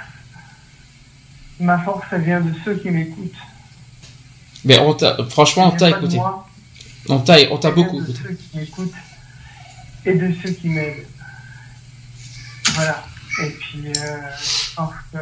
ma 1.60 1.78
force, 1.78 2.08
ça 2.10 2.18
vient 2.18 2.40
de 2.40 2.52
ceux 2.64 2.74
qui 2.76 2.90
m'écoutent. 2.90 3.32
Mais 4.64 4.78
on 4.78 4.96
franchement, 5.28 5.72
on 5.72 5.76
t'a 5.76 5.90
écouté. 5.90 6.20
On 7.08 7.20
t'a, 7.20 7.36
on 7.50 7.58
t'a 7.58 7.70
beaucoup 7.70 8.02
écouté. 8.02 8.12
De 8.12 8.28
ceux 8.28 8.34
qui 8.34 8.56
m'écoutent 8.56 8.94
et 10.04 10.14
de 10.14 10.34
ceux 10.42 10.50
qui 10.50 10.68
m'aident. 10.68 11.06
Voilà. 12.74 13.04
Et 13.42 13.50
puis, 13.50 13.86
euh, 13.88 14.18
je 14.38 14.74
pense 14.74 14.94
que 15.12 15.18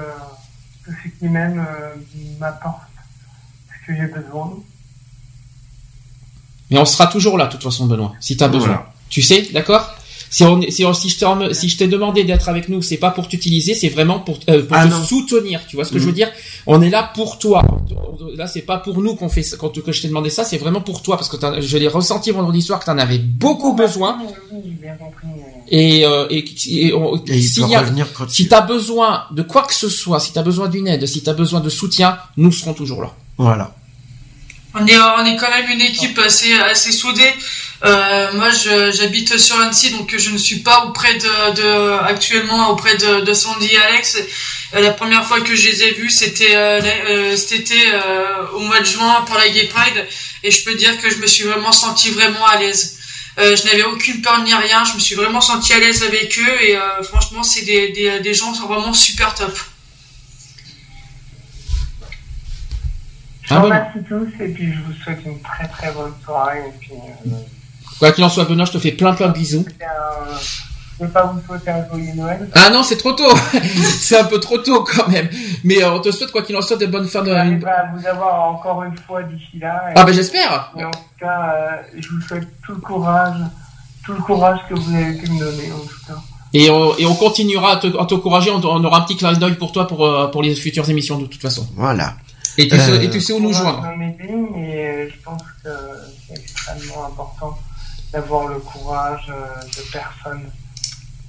tous 0.85 0.95
ceux 1.03 1.11
qui 1.11 1.29
m'aiment 1.29 1.67
euh, 1.69 1.95
m'apportent 2.39 2.83
que 3.87 3.95
j'ai 3.95 4.07
besoin. 4.07 4.53
Mais 6.71 6.79
on 6.79 6.85
sera 6.85 7.07
toujours 7.07 7.39
là, 7.39 7.47
de 7.47 7.53
toute 7.53 7.63
façon, 7.63 7.87
Benoît, 7.87 8.15
si 8.21 8.37
tu 8.37 8.45
as 8.45 8.49
besoin. 8.49 8.85
Tu 9.11 9.23
sais, 9.23 9.49
d'accord? 9.53 9.95
Si, 10.35 10.43
on, 10.43 10.61
si, 10.63 10.85
si 10.95 11.09
je 11.11 11.19
t'ai 11.21 11.55
si 11.55 11.89
demandé 11.89 12.25
d'être 12.25 12.49
avec 12.49 12.69
nous, 12.69 12.83
c'est 12.83 12.97
pas 12.97 13.13
pour 13.13 13.29
t'utiliser, 13.29 13.75
c'est 13.75 13.89
vraiment 13.89 14.19
pour, 14.19 14.41
euh, 14.49 14.67
pour 14.67 14.77
ah 14.77 14.89
te 14.89 15.07
soutenir. 15.07 15.65
Tu 15.69 15.77
vois 15.77 15.85
ce 15.85 15.93
que 15.93 16.01
je 16.01 16.07
veux 16.07 16.11
mm. 16.11 16.17
dire? 16.17 16.31
On 16.67 16.83
est 16.83 16.91
là 16.91 17.09
pour 17.15 17.39
toi. 17.39 17.63
Là, 18.37 18.49
c'est 18.49 18.63
pas 18.63 18.79
pour 18.79 19.01
nous 19.01 19.15
qu'on 19.15 19.29
fait 19.29 19.45
quand 19.57 19.81
que 19.81 19.93
je 19.93 20.03
t'ai 20.03 20.09
demandé 20.09 20.31
ça, 20.31 20.43
c'est 20.43 20.59
vraiment 20.59 20.81
pour 20.81 21.03
toi 21.03 21.17
parce 21.17 21.29
que 21.29 21.37
je 21.61 21.79
l'ai 21.79 21.87
ressenti 21.87 22.33
vendredi 22.33 22.63
soir 22.63 22.81
que 22.81 22.87
tu 22.87 22.91
en 22.91 22.99
avais 22.99 23.19
beaucoup 23.19 23.75
besoin. 23.75 24.19
Et, 25.69 26.05
euh, 26.05 26.27
et, 26.31 26.39
et, 26.39 26.93
et 27.29 27.41
si, 27.41 27.63
si 28.29 28.49
tu 28.49 28.55
as 28.55 28.61
besoin 28.63 29.27
de 29.31 29.43
quoi 29.43 29.63
que 29.63 29.75
ce 29.75 29.89
soit, 29.89 30.19
si 30.19 30.33
tu 30.33 30.39
as 30.41 30.43
besoin 30.43 30.69
d'une 30.69 30.89
aide, 30.89 31.07
si 31.07 31.23
tu 31.23 31.31
as 31.31 31.35
besoin 31.35 31.61
de 31.61 31.69
soutien, 31.69 32.19
nous 32.37 32.51
serons 32.51 32.75
toujours 32.75 33.03
là. 33.03 33.13
Voilà. 33.39 33.75
On 34.75 34.87
est, 34.87 34.99
on 34.99 35.25
est 35.25 35.37
quand 35.37 35.51
même 35.51 35.71
une 35.71 35.81
équipe 35.81 36.19
assez, 36.19 36.55
assez 36.55 36.91
soudée. 36.91 37.33
Euh, 37.85 38.33
moi, 38.33 38.49
j'habite 38.51 39.37
sur 39.39 39.61
Annecy, 39.61 39.91
donc 39.91 40.15
je 40.17 40.31
ne 40.31 40.39
suis 40.39 40.61
pas 40.61 40.87
auprès 40.87 41.15
de, 41.15 41.55
de 41.55 41.93
actuellement 42.05 42.71
auprès 42.71 42.97
de, 42.97 43.35
Sandy 43.35 43.69
et 43.73 43.79
Alex. 43.79 44.19
Euh, 44.75 44.81
la 44.81 44.93
première 44.93 45.25
fois 45.27 45.41
que 45.43 45.55
je 45.55 45.69
les 45.69 45.83
ai 45.83 45.91
vus, 45.93 46.11
c'était 46.11 46.57
euh, 46.57 47.37
cet 47.37 47.53
été 47.53 47.77
au 48.55 48.61
mois 48.61 48.81
de 48.81 48.85
juin 48.85 49.23
pour 49.27 49.37
la 49.37 49.49
Gay 49.49 49.69
Pride, 49.73 50.07
et 50.43 50.51
je 50.51 50.65
peux 50.65 50.75
dire 50.75 51.01
que 51.01 51.11
je 51.11 51.19
me 51.19 51.27
suis 51.27 51.45
vraiment 51.45 51.73
sentie 51.73 52.11
vraiment 52.11 52.47
à 52.47 52.59
l'aise. 52.59 52.99
je 53.37 53.65
n'avais 53.67 53.85
aucune 53.85 54.23
peur 54.23 54.43
ni 54.43 54.55
rien, 54.55 54.85
je 54.85 54.95
me 54.95 55.01
suis 55.01 55.15
vraiment 55.15 55.41
sentie 55.41 55.73
à 55.75 55.79
l'aise 55.79 56.03
avec 56.03 56.39
eux, 56.39 56.63
et 56.63 56.79
franchement, 57.03 57.43
c'est 57.43 57.63
des, 57.63 57.91
des, 57.91 58.21
des 58.21 58.35
gens 58.35 58.55
sont 58.55 58.67
vraiment 58.67 58.95
super 58.95 59.35
top. 59.35 59.57
Je 63.55 63.59
vous 63.59 63.65
remercie 63.65 63.99
tous 64.09 64.43
et 64.43 64.49
puis 64.49 64.73
je 64.73 64.81
vous 64.81 64.93
souhaite 65.03 65.21
une 65.25 65.41
très 65.41 65.69
très 65.69 65.93
bonne 65.93 66.13
soirée. 66.25 66.63
Et 66.69 66.79
puis, 66.79 66.93
Quoi 67.99 68.13
qu'il 68.13 68.25
en 68.25 68.29
soit, 68.29 68.45
Benoît, 68.45 68.65
je 68.65 68.73
te 68.73 68.79
fais 68.79 68.93
plein 68.93 69.15
plein 69.15 69.29
de 69.29 69.33
bisous. 69.33 69.65
Je 70.99 71.05
ne 71.05 71.09
pas 71.11 71.25
vous 71.25 71.41
souhaiter 71.45 71.71
un 71.71 71.85
joyeux 71.89 72.15
Noël. 72.15 72.49
Ah 72.55 72.71
non, 72.71 72.85
c'est 72.85 72.97
trop 72.97 73.13
tôt. 73.13 73.35
c'est 73.99 74.19
un 74.19 74.25
peu 74.25 74.39
trop 74.39 74.59
tôt 74.59 74.85
quand 74.85 75.09
même. 75.09 75.29
Mais 75.65 75.83
euh, 75.83 75.95
on 75.95 76.01
te 76.01 76.13
souhaite 76.13 76.31
quoi 76.31 76.43
qu'il 76.43 76.57
en 76.57 76.63
soit 76.63 76.77
de 76.77 76.87
bonnes 76.87 77.07
fins 77.09 77.23
de. 77.23 77.31
Je 77.31 77.35
vais 77.35 77.59
vous 77.97 78.07
avoir 78.07 78.45
encore 78.45 78.85
une 78.85 78.97
fois 78.97 79.23
d'ici 79.25 79.59
là. 79.61 79.87
Ah 79.97 80.05
ben 80.05 80.13
j'espère. 80.15 80.73
en 80.77 80.91
tout 80.91 80.99
cas, 81.19 81.55
euh, 81.57 81.77
je 81.99 82.09
vous 82.09 82.21
souhaite 82.21 82.47
tout 82.65 82.75
le 82.75 82.81
courage, 82.81 83.37
tout 84.05 84.13
le 84.13 84.21
courage 84.23 84.61
que 84.69 84.75
vous 84.75 84.95
avez 84.95 85.15
pu 85.15 85.31
me 85.33 85.41
donner 85.41 85.73
en 85.73 85.81
tout 85.81 86.07
cas. 86.07 86.21
Et 86.53 86.71
on, 86.71 86.97
et 86.97 87.07
on 87.07 87.15
continuera 87.17 87.73
à 87.73 87.77
t'encourager. 88.07 88.53
On, 88.53 88.65
on, 88.65 88.85
aura 88.85 88.99
un 88.99 89.03
petit 89.03 89.17
clin 89.17 89.33
d'œil 89.33 89.57
pour 89.57 89.73
toi 89.73 89.89
pour, 89.89 90.07
euh, 90.07 90.29
pour 90.29 90.45
les 90.45 90.55
futures 90.55 90.89
émissions 90.89 91.19
de 91.19 91.27
toute 91.27 91.43
façon. 91.43 91.67
Voilà. 91.75 92.15
Et 92.57 92.69
tu, 92.69 92.79
sais, 92.79 93.05
et 93.05 93.11
tu 93.11 93.21
sais 93.21 93.33
où 93.33 93.41
nous 93.41 93.53
joindre. 93.53 93.85
Et 94.57 95.09
je 95.11 95.23
pense 95.23 95.43
que 95.63 95.71
c'est 96.27 96.39
extrêmement 96.39 97.07
important 97.07 97.59
d'avoir 98.13 98.47
le 98.49 98.61
courage 98.61 99.27
euh, 99.29 99.61
de 99.63 99.91
personne. 99.91 100.45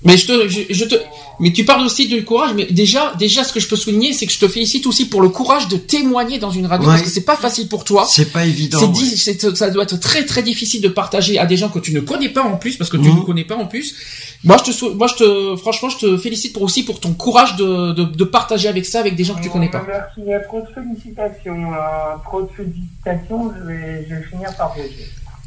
Mais 0.04 0.18
je 0.18 0.28
te, 0.28 0.48
je, 0.48 0.86
te, 0.86 0.96
mais 1.40 1.52
tu 1.52 1.66
parles 1.66 1.84
aussi 1.84 2.08
du 2.08 2.24
courage. 2.24 2.52
Mais 2.56 2.66
déjà, 2.66 3.14
déjà, 3.18 3.44
ce 3.44 3.52
que 3.52 3.60
je 3.60 3.68
peux 3.68 3.76
souligner, 3.76 4.14
c'est 4.14 4.28
que 4.28 4.32
je 4.32 4.40
te 4.40 4.48
félicite 4.48 4.86
aussi 4.86 5.08
pour 5.08 5.22
le 5.22 5.30
courage 5.30 5.68
de 5.68 5.78
témoigner 5.78 6.38
dans 6.38 6.52
une 6.52 6.68
radio 6.68 6.88
parce 6.88 7.02
que 7.02 7.10
c'est 7.10 7.26
pas 7.26 7.36
facile 7.36 7.68
pour 7.68 7.84
toi. 7.84 8.06
C'est 8.08 8.32
pas 8.32 8.46
évident. 8.46 8.94
C'est, 9.16 9.56
ça 9.56 9.70
doit 9.72 9.84
être 9.84 10.00
très 10.00 10.26
très 10.26 10.44
difficile 10.44 10.82
de 10.82 10.90
partager 10.90 11.40
à 11.40 11.46
des 11.46 11.58
gens 11.58 11.70
que 11.70 11.80
tu 11.80 11.94
ne 11.94 12.02
connais 12.02 12.30
pas 12.30 12.44
en 12.44 12.58
plus 12.58 12.78
parce 12.78 12.90
que 12.90 12.98
tu 12.98 13.10
mhm. 13.10 13.20
ne 13.20 13.22
connais 13.22 13.46
pas 13.46 13.56
en 13.56 13.66
plus. 13.66 13.96
Moi, 14.44 14.58
je 14.58 14.72
te, 14.72 14.86
moi, 14.94 15.08
je 15.08 15.16
te, 15.16 15.56
franchement, 15.56 15.90
je 15.90 15.98
te 15.98 16.18
félicite 16.18 16.54
pour 16.54 16.62
aussi 16.62 16.84
pour 16.84 17.00
ton 17.00 17.14
courage 17.14 17.56
de, 17.56 17.94
de, 17.94 18.04
de 18.04 18.24
partager 18.24 18.68
avec 18.68 18.86
ça 18.86 19.00
avec 19.00 19.16
des 19.16 19.24
gens 19.24 19.34
que 19.34 19.42
tu 19.42 19.50
connais 19.50 19.70
pas. 19.70 19.84
Merci. 19.88 20.20
Il 20.20 20.26
y 20.26 20.34
a 20.34 20.40
trop 20.42 20.62
de 20.62 20.68
félicitations. 20.68 21.74
Euh, 21.74 21.78
trop 22.26 22.42
de 22.44 22.50
félicitations. 22.56 23.52
Je 23.58 23.68
vais, 23.68 24.06
je 24.08 24.16
vais 24.16 24.24
finir 24.24 24.56
par 24.56 24.76
vous 24.76 24.84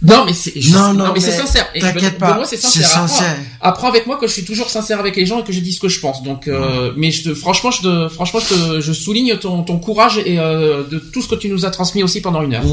non, 0.00 0.24
mais 0.24 0.32
c'est 0.32 0.54
non, 0.70 0.94
non, 0.94 1.12
mais, 1.12 1.20
c'est 1.20 1.32
sincère. 1.32 1.72
T'inquiète 1.72 2.18
pas. 2.18 2.44
c'est 2.44 2.56
sincère. 2.56 3.36
Apprends, 3.60 3.88
avec 3.88 4.06
moi 4.06 4.16
que 4.16 4.26
je 4.26 4.32
suis 4.32 4.44
toujours 4.44 4.70
sincère 4.70 5.00
avec 5.00 5.16
les 5.16 5.26
gens 5.26 5.40
et 5.40 5.44
que 5.44 5.52
je 5.52 5.60
dis 5.60 5.72
ce 5.72 5.80
que 5.80 5.88
je 5.88 6.00
pense. 6.00 6.22
Donc, 6.22 6.46
euh, 6.46 6.92
mais 6.96 7.10
je 7.10 7.24
te, 7.24 7.34
franchement, 7.34 7.70
je 7.70 7.82
te, 7.82 8.08
franchement, 8.08 8.40
je, 8.40 8.54
te, 8.54 8.80
je 8.80 8.92
souligne 8.92 9.36
ton, 9.38 9.64
ton 9.64 9.78
courage 9.78 10.18
et 10.18 10.38
euh, 10.38 10.84
de 10.84 10.98
tout 10.98 11.20
ce 11.20 11.28
que 11.28 11.34
tu 11.34 11.48
nous 11.48 11.66
as 11.66 11.70
transmis 11.70 12.02
aussi 12.02 12.20
pendant 12.20 12.42
une 12.42 12.54
heure. 12.54 12.64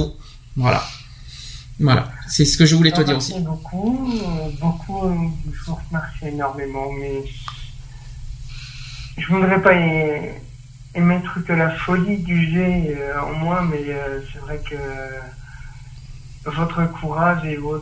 Voilà. 0.55 0.83
Voilà. 1.79 2.09
C'est 2.29 2.45
ce 2.45 2.57
que 2.57 2.65
je 2.65 2.75
voulais 2.75 2.91
te 2.91 3.01
dire 3.01 3.17
aussi. 3.17 3.33
Merci 3.33 3.45
beaucoup, 3.45 4.13
beaucoup. 4.61 5.31
Je 5.51 5.65
vous 5.65 5.77
remercie 5.89 6.27
énormément, 6.27 6.91
mais 6.91 7.23
je 9.17 9.27
voudrais 9.27 9.61
pas 9.61 9.73
émettre 10.93 11.43
que 11.45 11.53
la 11.53 11.71
folie 11.71 12.17
du 12.17 12.51
G 12.51 12.95
euh, 12.97 13.19
en 13.19 13.33
moi, 13.33 13.67
mais 13.69 13.83
c'est 14.31 14.39
vrai 14.39 14.61
que 14.69 14.75
votre 16.45 16.91
courage 16.99 17.45
et 17.45 17.57
vos, 17.57 17.77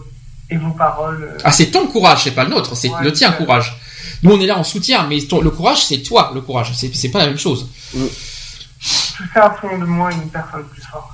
et 0.49 0.57
vos 0.57 0.71
paroles. 0.71 1.23
Euh, 1.23 1.37
ah, 1.43 1.51
c'est 1.51 1.71
ton 1.71 1.87
courage, 1.87 2.23
c'est 2.23 2.31
pas 2.31 2.43
le 2.43 2.51
nôtre, 2.51 2.75
c'est 2.75 2.91
le 3.01 3.11
tien 3.11 3.31
courage. 3.31 3.75
Nous, 4.23 4.31
on 4.31 4.39
est 4.39 4.47
là 4.47 4.57
en 4.57 4.63
soutien, 4.63 5.05
mais 5.07 5.17
le 5.17 5.49
courage, 5.49 5.85
c'est 5.85 6.01
toi, 6.01 6.31
le 6.33 6.41
courage. 6.41 6.71
C'est 6.75 7.09
pas 7.09 7.19
la 7.19 7.27
même 7.27 7.37
chose. 7.37 7.69
Tout 7.91 9.23
ça 9.33 9.55
fond 9.61 9.77
de 9.77 9.85
moi 9.85 10.11
une 10.11 10.29
personne 10.29 10.63
plus 10.65 10.81
forte. 10.81 11.11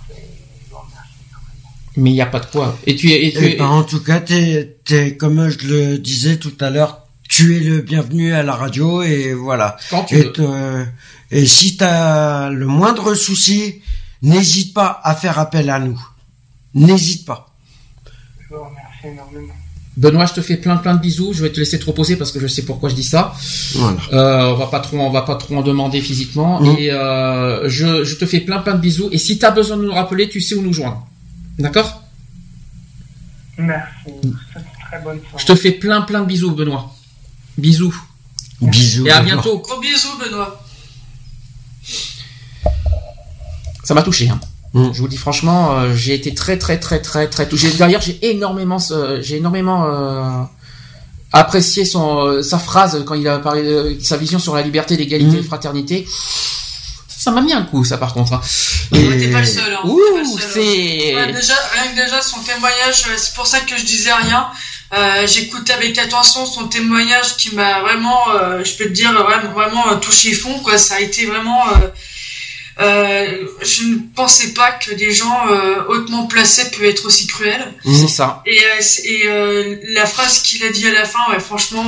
Mais 1.97 2.11
il 2.11 2.13
n'y 2.13 2.21
a 2.21 2.27
pas 2.27 2.39
de 2.39 2.45
quoi. 2.45 2.77
Et 2.85 2.95
tu 2.95 3.11
es. 3.11 3.25
Et 3.25 3.33
tu 3.33 3.39
eh 3.43 3.55
ben, 3.55 3.65
en 3.65 3.83
tout 3.83 4.01
cas, 4.01 4.19
t'es, 4.19 4.77
es, 4.91 5.17
comme 5.17 5.49
je 5.49 5.67
le 5.67 5.97
disais 5.97 6.37
tout 6.37 6.53
à 6.61 6.69
l'heure, 6.69 7.07
tu 7.27 7.57
es 7.57 7.59
le 7.59 7.81
bienvenu 7.81 8.33
à 8.33 8.43
la 8.43 8.55
radio 8.55 9.01
et 9.01 9.33
voilà. 9.33 9.75
Quand 9.89 10.03
tu 10.03 10.15
et, 10.15 10.31
et 11.31 11.45
si 11.45 11.77
tu 11.77 11.83
as 11.83 12.49
le 12.51 12.67
moindre 12.67 13.15
souci, 13.15 13.81
n'hésite 14.21 14.73
pas 14.73 15.01
à 15.03 15.15
faire 15.15 15.39
appel 15.39 15.69
à 15.69 15.79
nous. 15.79 15.99
N'hésite 16.73 17.25
pas. 17.25 17.49
Je 18.39 18.55
vous 18.55 18.63
remercie 18.63 19.07
énormément. 19.07 19.53
Benoît, 19.97 20.25
je 20.25 20.33
te 20.33 20.41
fais 20.41 20.55
plein 20.55 20.77
plein 20.77 20.95
de 20.95 21.01
bisous. 21.01 21.33
Je 21.33 21.43
vais 21.43 21.51
te 21.51 21.59
laisser 21.59 21.77
te 21.77 21.85
reposer 21.85 22.15
parce 22.15 22.31
que 22.31 22.39
je 22.39 22.47
sais 22.47 22.63
pourquoi 22.63 22.89
je 22.89 22.95
dis 22.95 23.03
ça. 23.03 23.33
Voilà. 23.75 23.97
Euh, 24.13 24.53
on 24.53 24.55
va 24.55 24.67
pas 24.67 24.79
trop, 24.79 24.97
on 24.97 25.09
va 25.09 25.23
pas 25.23 25.35
trop 25.35 25.57
en 25.57 25.61
demander 25.61 25.99
physiquement. 25.99 26.61
Mm. 26.61 26.77
Et 26.77 26.91
euh, 26.91 27.67
je, 27.67 28.03
je, 28.05 28.15
te 28.15 28.25
fais 28.25 28.39
plein 28.39 28.59
plein 28.59 28.75
de 28.75 28.79
bisous. 28.79 29.09
Et 29.11 29.17
si 29.17 29.37
tu 29.37 29.45
as 29.45 29.51
besoin 29.51 29.77
de 29.77 29.83
nous 29.83 29.91
rappeler, 29.91 30.29
tu 30.29 30.39
sais 30.39 30.55
où 30.55 30.61
nous 30.61 30.73
joindre. 30.73 31.05
D'accord? 31.57 32.03
Merci. 33.57 34.13
Très 34.89 35.01
bonne 35.01 35.19
soirée. 35.19 35.37
Je 35.37 35.45
te 35.45 35.55
fais 35.55 35.71
plein 35.71 36.01
plein 36.01 36.21
de 36.21 36.27
bisous, 36.27 36.51
Benoît. 36.51 36.95
Bisous. 37.57 37.95
Bisous. 38.61 39.05
Et 39.05 39.11
à 39.11 39.21
bientôt. 39.21 39.59
Gros 39.59 39.81
bisous, 39.81 40.17
Benoît. 40.17 40.63
Ça 43.83 43.93
m'a 43.93 44.03
touché. 44.03 44.29
Hein. 44.29 44.39
Mm. 44.73 44.91
Je 44.93 44.99
vous 44.99 45.07
dis 45.07 45.17
franchement, 45.17 45.71
euh, 45.71 45.95
j'ai 45.95 46.13
été 46.13 46.33
très 46.33 46.57
très 46.57 46.79
très 46.79 47.01
très 47.01 47.27
très 47.27 47.47
touché. 47.47 47.71
D'ailleurs, 47.71 48.01
j'ai 48.01 48.19
énormément, 48.29 48.77
euh, 48.91 49.19
j'ai 49.21 49.37
énormément 49.37 49.85
euh, 49.85 50.43
apprécié 51.33 51.85
son 51.85 52.43
sa 52.43 52.59
phrase 52.59 53.03
quand 53.05 53.15
il 53.15 53.27
a 53.27 53.39
parlé 53.39 53.63
de 53.63 53.97
sa 54.01 54.17
vision 54.17 54.37
sur 54.39 54.55
la 54.55 54.61
liberté, 54.61 54.95
l'égalité, 54.95 55.37
mm. 55.37 55.41
la 55.41 55.43
fraternité. 55.43 56.07
Ça 57.07 57.31
m'a 57.31 57.41
mis 57.41 57.51
un 57.51 57.63
coup, 57.63 57.83
ça 57.83 57.97
par 57.97 58.13
contre. 58.13 58.33
Hein. 58.33 58.41
Et... 58.93 59.27
pas 59.29 59.39
le 59.39 59.45
seul. 59.45 59.73
Hein. 59.73 59.81
Ouh, 59.85 60.39
c'est. 60.39 61.15
déjà, 61.33 61.53
rien 61.73 61.91
que 61.91 62.01
déjà 62.01 62.21
son 62.21 62.39
témoignage, 62.39 63.03
c'est 63.17 63.33
pour 63.33 63.47
ça 63.47 63.59
que 63.61 63.75
je 63.77 63.83
disais 63.83 64.13
rien. 64.13 64.47
Euh, 64.93 65.27
J'écoute 65.27 65.69
avec 65.69 65.97
attention 65.97 66.45
son 66.45 66.67
témoignage 66.67 67.35
qui 67.37 67.53
m'a 67.55 67.81
vraiment, 67.81 68.25
je 68.63 68.73
peux 68.77 68.85
te 68.85 68.93
dire, 68.93 69.11
vraiment, 69.13 69.51
vraiment 69.51 69.99
touché 69.99 70.31
fond. 70.33 70.59
Quoi, 70.59 70.77
ça 70.77 70.95
a 70.95 70.99
été 71.01 71.25
vraiment 71.25 71.63
euh, 72.79 73.25
je 73.61 73.83
ne 73.83 73.97
pensais 74.15 74.53
pas 74.53 74.71
que 74.71 74.93
des 74.93 75.11
gens 75.11 75.47
euh, 75.51 75.83
hautement 75.89 76.27
placés 76.27 76.71
peuvent 76.71 76.85
être 76.87 77.05
aussi 77.05 77.27
cruels. 77.27 77.73
C'est 77.83 78.07
ça. 78.07 78.41
Et, 78.45 78.57
et 79.05 79.83
la 79.93 80.05
phrase 80.05 80.41
qu'il 80.41 80.63
a 80.63 80.69
dit 80.69 80.87
à 80.87 80.93
la 80.93 81.05
fin, 81.05 81.19
ouais, 81.31 81.39
franchement. 81.39 81.83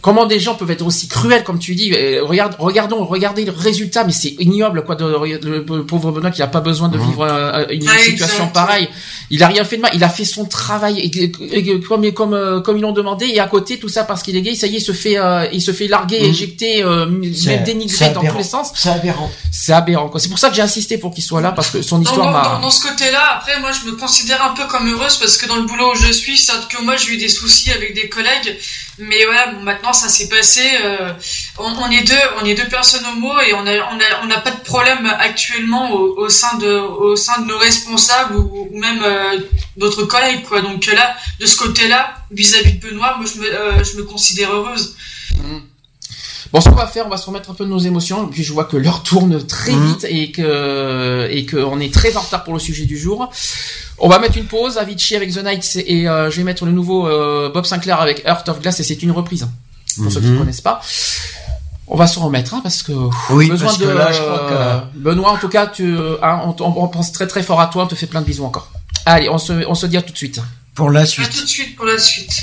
Comment 0.00 0.26
des 0.26 0.38
gens 0.38 0.54
peuvent 0.54 0.70
être 0.70 0.86
aussi 0.86 1.08
cruels, 1.08 1.42
comme 1.42 1.58
tu 1.58 1.74
dis 1.74 1.92
Regarde, 2.20 2.54
regardons, 2.58 3.04
regardez 3.04 3.44
le 3.44 3.52
résultat, 3.52 4.04
mais 4.04 4.12
c'est 4.12 4.34
ignoble, 4.38 4.84
quoi. 4.84 4.94
De, 4.94 5.04
le 5.04 5.84
pauvre 5.84 6.12
Benoît 6.12 6.30
qui 6.30 6.40
n'a 6.40 6.46
pas 6.46 6.60
besoin 6.60 6.88
de 6.88 6.98
mmh. 6.98 7.06
vivre 7.06 7.66
une 7.70 7.88
situation 7.88 8.48
pareille. 8.48 8.88
Il 9.30 9.42
a 9.42 9.48
rien 9.48 9.64
fait 9.64 9.76
de 9.76 9.82
mal. 9.82 9.90
Il 9.94 10.04
a 10.04 10.08
fait 10.08 10.24
son 10.24 10.44
travail 10.44 11.00
et, 11.00 11.80
comme 11.80 12.12
comme 12.12 12.62
comme 12.64 12.76
ils 12.76 12.82
l'ont 12.82 12.92
demandé. 12.92 13.26
Et 13.26 13.40
à 13.40 13.46
côté, 13.46 13.78
tout 13.78 13.88
ça 13.88 14.04
parce 14.04 14.22
qu'il 14.22 14.36
est 14.36 14.42
gay, 14.42 14.54
ça 14.54 14.66
y 14.68 14.76
est, 14.76 14.78
il 14.78 14.82
se 14.82 14.92
fait 14.92 15.16
il 15.52 15.60
se 15.60 15.72
fait 15.72 15.88
larguer, 15.88 16.20
mmh. 16.20 16.30
éjecter, 16.30 16.84
même 16.84 17.64
dénigrer 17.64 18.10
dans 18.10 18.22
tous 18.22 18.38
les 18.38 18.44
sens. 18.44 18.70
C'est 18.74 18.90
aberrant. 18.90 19.30
C'est 19.50 19.72
aberrant. 19.72 20.08
C'est 20.28 20.32
pour 20.32 20.38
ça 20.40 20.50
que 20.50 20.56
j'ai 20.56 20.62
insisté 20.62 20.98
pour 20.98 21.14
qu'il 21.14 21.24
soit 21.24 21.40
là 21.40 21.52
parce 21.52 21.70
que 21.70 21.80
son 21.80 22.02
histoire 22.02 22.30
m'a. 22.30 22.60
Dans, 22.60 22.70
ce 22.70 22.86
côté-là, 22.86 23.36
après, 23.36 23.58
moi, 23.60 23.72
je 23.72 23.90
me 23.90 23.96
considère 23.96 24.44
un 24.44 24.50
peu 24.50 24.66
comme 24.66 24.86
heureuse 24.86 25.16
parce 25.16 25.38
que 25.38 25.46
dans 25.46 25.56
le 25.56 25.62
boulot 25.62 25.92
où 25.92 25.94
je 25.94 26.12
suis, 26.12 26.36
c'est 26.36 26.52
que 26.68 26.82
moi, 26.82 26.98
j'ai 26.98 27.14
eu 27.14 27.16
des 27.16 27.30
soucis 27.30 27.72
avec 27.72 27.94
des 27.94 28.10
collègues, 28.10 28.58
mais 28.98 29.24
voilà, 29.24 29.52
maintenant, 29.52 29.94
ça 29.94 30.10
s'est 30.10 30.28
passé. 30.28 30.60
Euh, 30.84 31.14
on, 31.56 31.90
est 31.90 32.02
deux, 32.02 32.14
on 32.42 32.44
est 32.44 32.52
deux 32.52 32.68
personnes 32.68 33.06
homo 33.06 33.40
et 33.40 33.54
on 33.54 33.66
a, 33.66 33.72
on 33.72 33.98
a, 33.98 34.22
on 34.22 34.40
pas 34.42 34.50
de 34.50 34.60
problème 34.64 35.06
actuellement 35.18 35.92
au, 35.92 36.28
sein 36.28 36.58
de, 36.58 36.76
au 36.76 37.16
sein 37.16 37.40
de 37.40 37.46
nos 37.46 37.56
responsables 37.56 38.36
ou, 38.36 38.68
même 38.74 39.02
euh, 39.02 39.38
d'autres 39.78 40.04
collègues, 40.04 40.42
quoi. 40.42 40.60
Donc 40.60 40.84
là, 40.92 41.16
de 41.40 41.46
ce 41.46 41.56
côté-là, 41.56 42.16
vis-à-vis 42.30 42.74
de 42.74 42.86
Benoît, 42.86 43.16
moi, 43.16 43.24
je 43.34 43.40
me, 43.40 43.46
euh, 43.46 43.82
je 43.82 43.96
me 43.96 44.02
considère 44.02 44.52
heureuse. 44.52 44.94
Mmh. 45.38 45.67
Bon, 46.52 46.60
ce 46.60 46.68
qu'on 46.68 46.76
va 46.76 46.86
faire, 46.86 47.06
on 47.06 47.10
va 47.10 47.18
se 47.18 47.26
remettre 47.26 47.50
un 47.50 47.54
peu 47.54 47.64
de 47.64 47.70
nos 47.70 47.78
émotions. 47.78 48.26
puis 48.28 48.42
je 48.42 48.52
vois 48.52 48.64
que 48.64 48.76
l'heure 48.76 49.02
tourne 49.02 49.44
très 49.46 49.72
mhm. 49.72 49.86
vite 49.86 50.06
et 50.08 50.32
que 50.32 51.28
et 51.30 51.44
qu'on 51.46 51.80
est 51.80 51.92
très 51.92 52.16
en 52.16 52.20
retard 52.20 52.44
pour 52.44 52.54
le 52.54 52.60
sujet 52.60 52.84
du 52.84 52.96
jour. 52.96 53.30
On 53.98 54.08
va 54.08 54.18
mettre 54.18 54.38
une 54.38 54.46
pause. 54.46 54.78
Avicii 54.78 55.16
avec 55.16 55.32
The 55.32 55.44
Nights 55.44 55.76
et 55.86 56.08
euh, 56.08 56.30
je 56.30 56.36
vais 56.36 56.44
mettre 56.44 56.64
le 56.64 56.72
nouveau 56.72 57.06
euh, 57.06 57.50
Bob 57.52 57.66
Sinclair 57.66 58.00
avec 58.00 58.24
Heart 58.24 58.48
of 58.48 58.60
Glass 58.60 58.80
et 58.80 58.82
c'est 58.82 59.02
une 59.02 59.10
reprise 59.10 59.48
pour 59.96 60.12
ceux 60.12 60.20
qui 60.20 60.26
ne 60.26 60.32
mhm. 60.32 60.38
connaissent 60.38 60.60
pas. 60.60 60.80
On 61.90 61.96
va 61.96 62.06
se 62.06 62.18
remettre 62.18 62.54
hein, 62.54 62.60
parce 62.62 62.82
que 62.82 62.92
oui, 63.30 63.48
besoin 63.48 63.74
de 63.76 63.88
là, 63.88 64.12
je 64.12 64.20
crois 64.20 64.90
que... 64.92 64.98
Benoît. 64.98 65.32
En 65.32 65.38
tout 65.38 65.48
cas, 65.48 65.66
tu, 65.66 65.96
hein, 66.22 66.40
on, 66.44 66.54
on, 66.60 66.88
pense 66.88 67.12
très 67.12 67.26
très 67.26 67.42
fort 67.42 67.60
à 67.60 67.66
toi. 67.68 67.84
On 67.84 67.86
te 67.86 67.94
fait 67.94 68.06
plein 68.06 68.20
de 68.20 68.26
bisous 68.26 68.44
encore. 68.44 68.70
Allez, 69.06 69.28
on 69.30 69.38
se 69.38 69.52
on 69.66 69.74
se 69.74 69.86
dit 69.86 69.96
à 69.96 70.02
tout 70.02 70.12
de 70.12 70.18
suite. 70.18 70.40
Pour 70.74 70.90
la 70.90 71.06
suite. 71.06 71.26
À 71.26 71.32
tout 71.32 71.42
de 71.42 71.48
suite 71.48 71.76
pour 71.76 71.86
la 71.86 71.98
suite. 71.98 72.42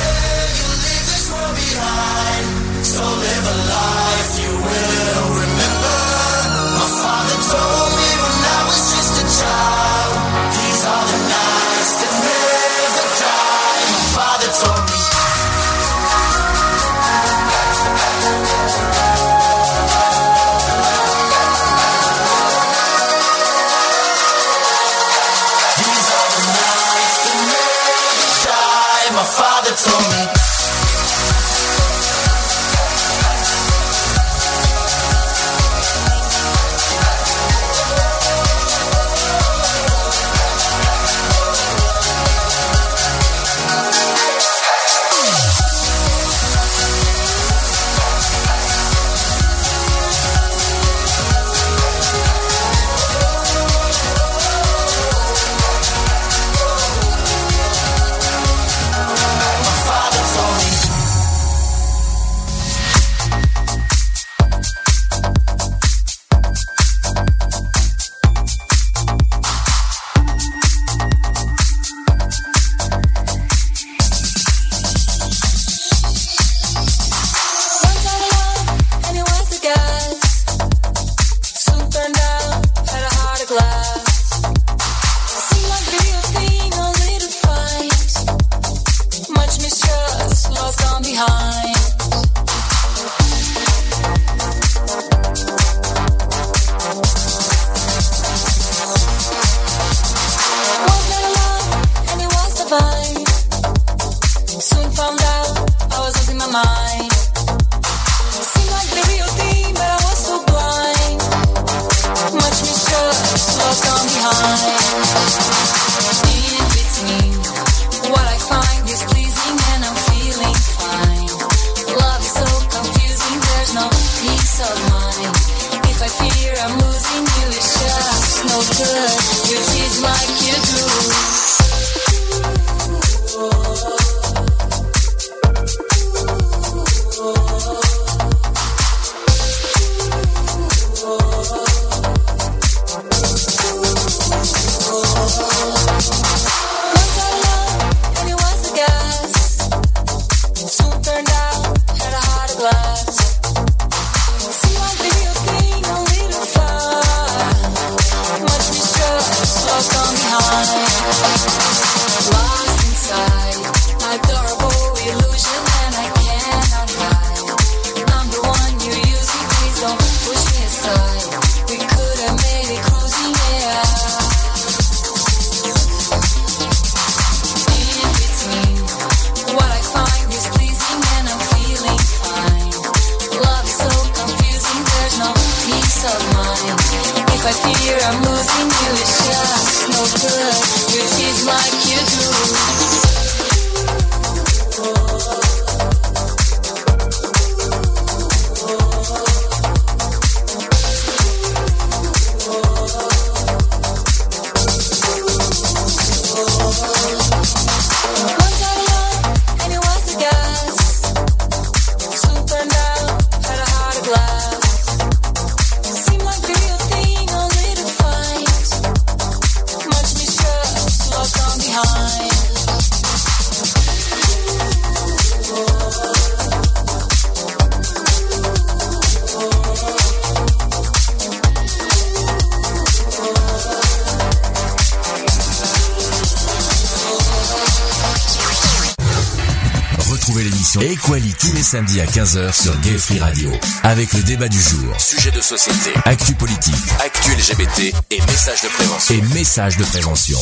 samedi 241.71 242.01
à 242.01 242.05
15h 242.05 242.63
sur 242.63 242.77
Gay 242.81 242.97
Free 242.97 243.19
Radio. 243.19 243.49
Avec 243.83 244.11
le 244.11 244.21
débat 244.23 244.49
du 244.49 244.59
jour, 244.59 244.99
sujet 244.99 245.31
de 245.31 245.39
société, 245.39 245.91
actu 246.03 246.33
politique, 246.33 246.75
actu 246.99 247.31
LGBT 247.31 247.95
et 248.11 248.19
messages 248.19 248.61
de 248.63 248.67
prévention. 248.67 249.15
Et 249.15 249.21
messages 249.33 249.77
de 249.77 249.85
prévention. 249.85 250.37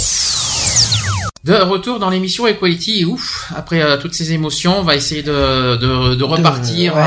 De 1.43 1.53
retour 1.53 1.99
dans 1.99 2.09
l'émission 2.09 2.47
Equality, 2.47 3.05
ouf, 3.05 3.45
après 3.55 3.79
euh, 3.79 3.97
toutes 3.97 4.15
ces 4.15 4.33
émotions, 4.33 4.79
on 4.79 4.81
va 4.81 4.95
essayer 4.95 5.21
de, 5.21 5.75
de, 5.75 6.23
repartir. 6.23 6.97
Euh, 6.97 7.03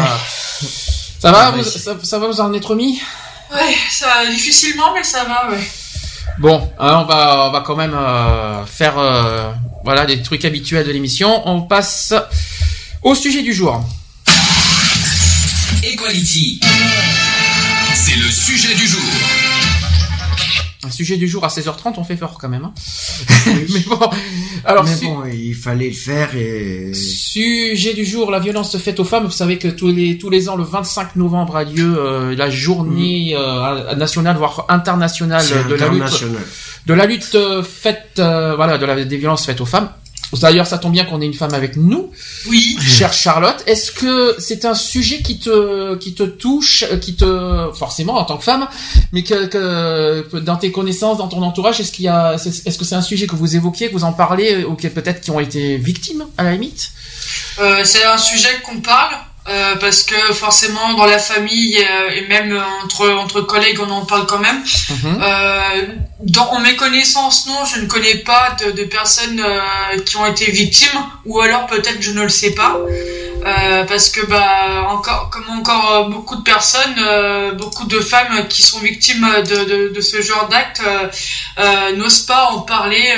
ça 1.19 1.33
va, 1.33 1.51
vous, 1.51 1.65
ça, 1.65 2.19
va 2.21 2.27
vous 2.29 2.41
en 2.41 2.53
être 2.53 2.77
mis 2.77 3.03
Ouais, 3.53 3.75
ça 3.91 4.25
difficilement, 4.31 4.95
mais 4.95 5.03
ça 5.03 5.25
va, 5.25 5.51
ouais. 5.51 5.67
Bon, 6.39 6.71
hein, 6.79 6.99
on 7.03 7.07
va 7.07 7.49
on 7.49 7.51
va 7.51 7.61
quand 7.67 7.75
même 7.75 7.97
euh, 7.97 8.65
faire 8.67 8.95
voilà 9.83 10.07
des 10.07 10.23
trucs 10.23 10.45
habituels 10.45 10.87
de 10.87 10.93
l'émission. 10.93 11.43
On 11.49 11.63
passe 11.63 12.15
au 13.03 13.17
sujet 13.17 13.43
du 13.43 13.53
jour. 13.53 13.85
Equality. 16.03 16.59
C'est 17.95 18.17
le 18.17 18.31
sujet 18.31 18.75
du 18.75 18.87
jour. 18.87 19.01
Un 20.85 20.91
sujet 20.91 21.17
du 21.17 21.29
jour 21.29 21.45
à 21.45 21.49
16h30, 21.49 21.95
on 21.97 22.05
fait 22.05 22.17
fort 22.17 22.39
quand 22.41 22.49
même. 22.49 22.65
Hein. 22.65 22.75
mais 23.47 23.81
bon, 23.87 24.11
alors 24.65 24.85
mais 24.85 24.97
bon, 25.01 25.23
il 25.33 25.55
fallait 25.55 25.91
le 25.91 25.95
faire 25.95 26.35
et. 26.35 26.93
Sujet 26.93 27.95
du 27.95 28.05
jour, 28.05 28.33
la 28.33 28.41
violence 28.41 28.77
faite 28.79 28.99
aux 28.99 29.05
femmes. 29.05 29.27
Vous 29.27 29.31
savez 29.31 29.59
que 29.59 29.69
tous 29.69 29.93
les 29.93 30.19
tous 30.19 30.31
les 30.31 30.49
ans, 30.49 30.57
le 30.57 30.65
25 30.65 31.15
novembre 31.17 31.57
a 31.57 31.65
lieu 31.65 31.97
euh, 31.97 32.35
la 32.35 32.51
journée 32.51 33.35
mm. 33.35 33.39
euh, 33.39 33.95
nationale, 33.95 34.37
voire 34.37 34.67
internationale 34.71 35.47
de 35.69 35.75
la 35.75 35.89
lutte 35.89 36.25
de 36.87 36.95
la 36.95 37.07
lutte 37.07 37.39
faite, 37.63 38.15
euh, 38.19 38.57
voilà, 38.57 38.77
de 38.79 38.87
la 38.87 39.05
des 39.05 39.17
violences 39.17 39.47
faites 39.47 39.61
aux 39.61 39.67
femmes. 39.67 39.89
D'ailleurs, 40.41 40.67
ça 40.67 40.79
tombe 40.79 40.93
bien 40.93 41.05
qu'on 41.05 41.21
ait 41.21 41.27
une 41.27 41.35
femme 41.35 41.55
avec 41.55 41.77
nous. 41.77 42.11
Oui. 42.49 42.77
Chère 42.81 43.13
Charlotte, 43.13 43.63
est-ce 43.67 43.93
que 43.93 44.35
c'est 44.39 44.65
un 44.65 44.75
sujet 44.75 45.21
qui 45.23 45.39
te 45.39 45.95
qui 45.97 46.15
te 46.15 46.23
touche, 46.23 46.85
qui 47.01 47.15
te 47.15 47.71
forcément 47.75 48.15
en 48.15 48.25
tant 48.25 48.39
que 48.39 48.45
femme, 48.45 48.67
mais 49.13 49.23
que, 49.23 49.47
que 49.47 50.39
dans 50.39 50.57
tes 50.57 50.73
connaissances, 50.73 51.19
dans 51.19 51.29
ton 51.29 51.43
entourage, 51.43 51.81
est-ce 51.81 51.93
qu'il 51.93 52.07
y 52.07 52.09
a, 52.09 52.35
est-ce 52.35 52.79
que 52.79 52.85
c'est 52.85 52.95
un 52.95 53.03
sujet 53.03 53.27
que 53.27 53.37
vous 53.37 53.57
évoquiez, 53.57 53.89
que 53.89 53.93
vous 53.93 54.05
en 54.05 54.13
parlez, 54.13 54.65
ou 54.65 54.75
qui 54.75 54.89
peut-être 54.89 55.21
qui 55.21 55.31
ont 55.31 55.41
été 55.41 55.77
victimes 55.77 56.25
à 56.39 56.45
la 56.45 56.53
limite? 56.53 56.91
Euh, 57.59 57.83
C'est 57.85 58.05
un 58.05 58.19
sujet 58.19 58.61
qu'on 58.65 58.81
parle. 58.81 59.15
Euh, 59.49 59.75
parce 59.81 60.05
que 60.05 60.15
forcément 60.35 60.95
dans 60.95 61.05
la 61.05 61.19
famille 61.19 61.77
euh, 61.77 62.15
et 62.15 62.29
même 62.29 62.57
entre 62.85 63.11
entre 63.11 63.41
collègues 63.41 63.81
on 63.81 63.91
en 63.91 64.05
parle 64.05 64.25
quand 64.27 64.39
même. 64.39 64.63
Mhm. 64.89 65.21
Euh, 65.21 65.83
dans 66.21 66.61
mes 66.61 66.77
connaissances 66.77 67.47
non, 67.49 67.65
je 67.65 67.81
ne 67.81 67.87
connais 67.89 68.19
pas 68.19 68.57
de, 68.65 68.71
de 68.71 68.85
personnes 68.85 69.41
euh, 69.45 69.99
qui 70.07 70.17
ont 70.17 70.27
été 70.27 70.49
victimes 70.49 70.97
ou 71.25 71.41
alors 71.41 71.67
peut-être 71.67 72.01
je 72.01 72.13
ne 72.13 72.23
le 72.23 72.29
sais 72.29 72.53
pas 72.53 72.79
parce 73.89 74.11
que 74.11 74.25
bah 74.27 74.87
encore 74.89 75.29
comme 75.31 75.51
encore 75.51 76.09
beaucoup 76.09 76.37
de 76.37 76.43
personnes, 76.43 76.95
beaucoup 77.59 77.87
de 77.87 77.99
femmes 77.99 78.47
qui 78.49 78.63
sont 78.63 78.79
victimes 78.79 79.27
de, 79.45 79.65
de, 79.65 79.93
de 79.93 80.01
ce 80.01 80.23
genre 80.23 80.49
d'actes 80.49 80.83
n'osent 81.97 82.27
pas 82.27 82.51
en 82.53 82.61
parler, 82.61 83.13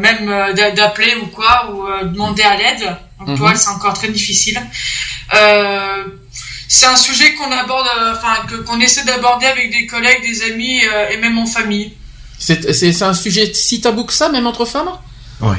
même 0.00 0.54
d'appeler 0.76 1.16
ou 1.16 1.26
quoi 1.26 1.72
ou 1.72 1.84
demander 2.04 2.44
à 2.44 2.56
l'aide. 2.56 2.96
Donc 3.26 3.36
toi, 3.36 3.50
mhm. 3.50 3.56
c'est 3.56 3.68
encore 3.70 3.94
très 3.94 4.08
difficile. 4.08 4.60
Euh, 5.34 6.04
c'est 6.68 6.86
un 6.86 6.96
sujet 6.96 7.34
qu'on 7.34 7.50
aborde, 7.50 7.86
euh, 7.98 8.14
enfin 8.16 8.36
qu'on 8.64 8.80
essaie 8.80 9.04
d'aborder 9.04 9.46
avec 9.46 9.70
des 9.70 9.86
collègues, 9.86 10.22
des 10.22 10.42
amis 10.42 10.80
euh, 10.84 11.10
et 11.10 11.16
même 11.16 11.38
en 11.38 11.46
famille. 11.46 11.94
C'est 12.38 13.02
un 13.02 13.14
sujet 13.14 13.52
si 13.52 13.80
tabou 13.80 14.04
que 14.04 14.12
ça, 14.12 14.28
même 14.28 14.46
entre 14.46 14.64
femmes? 14.64 14.90
Ouais. 15.40 15.58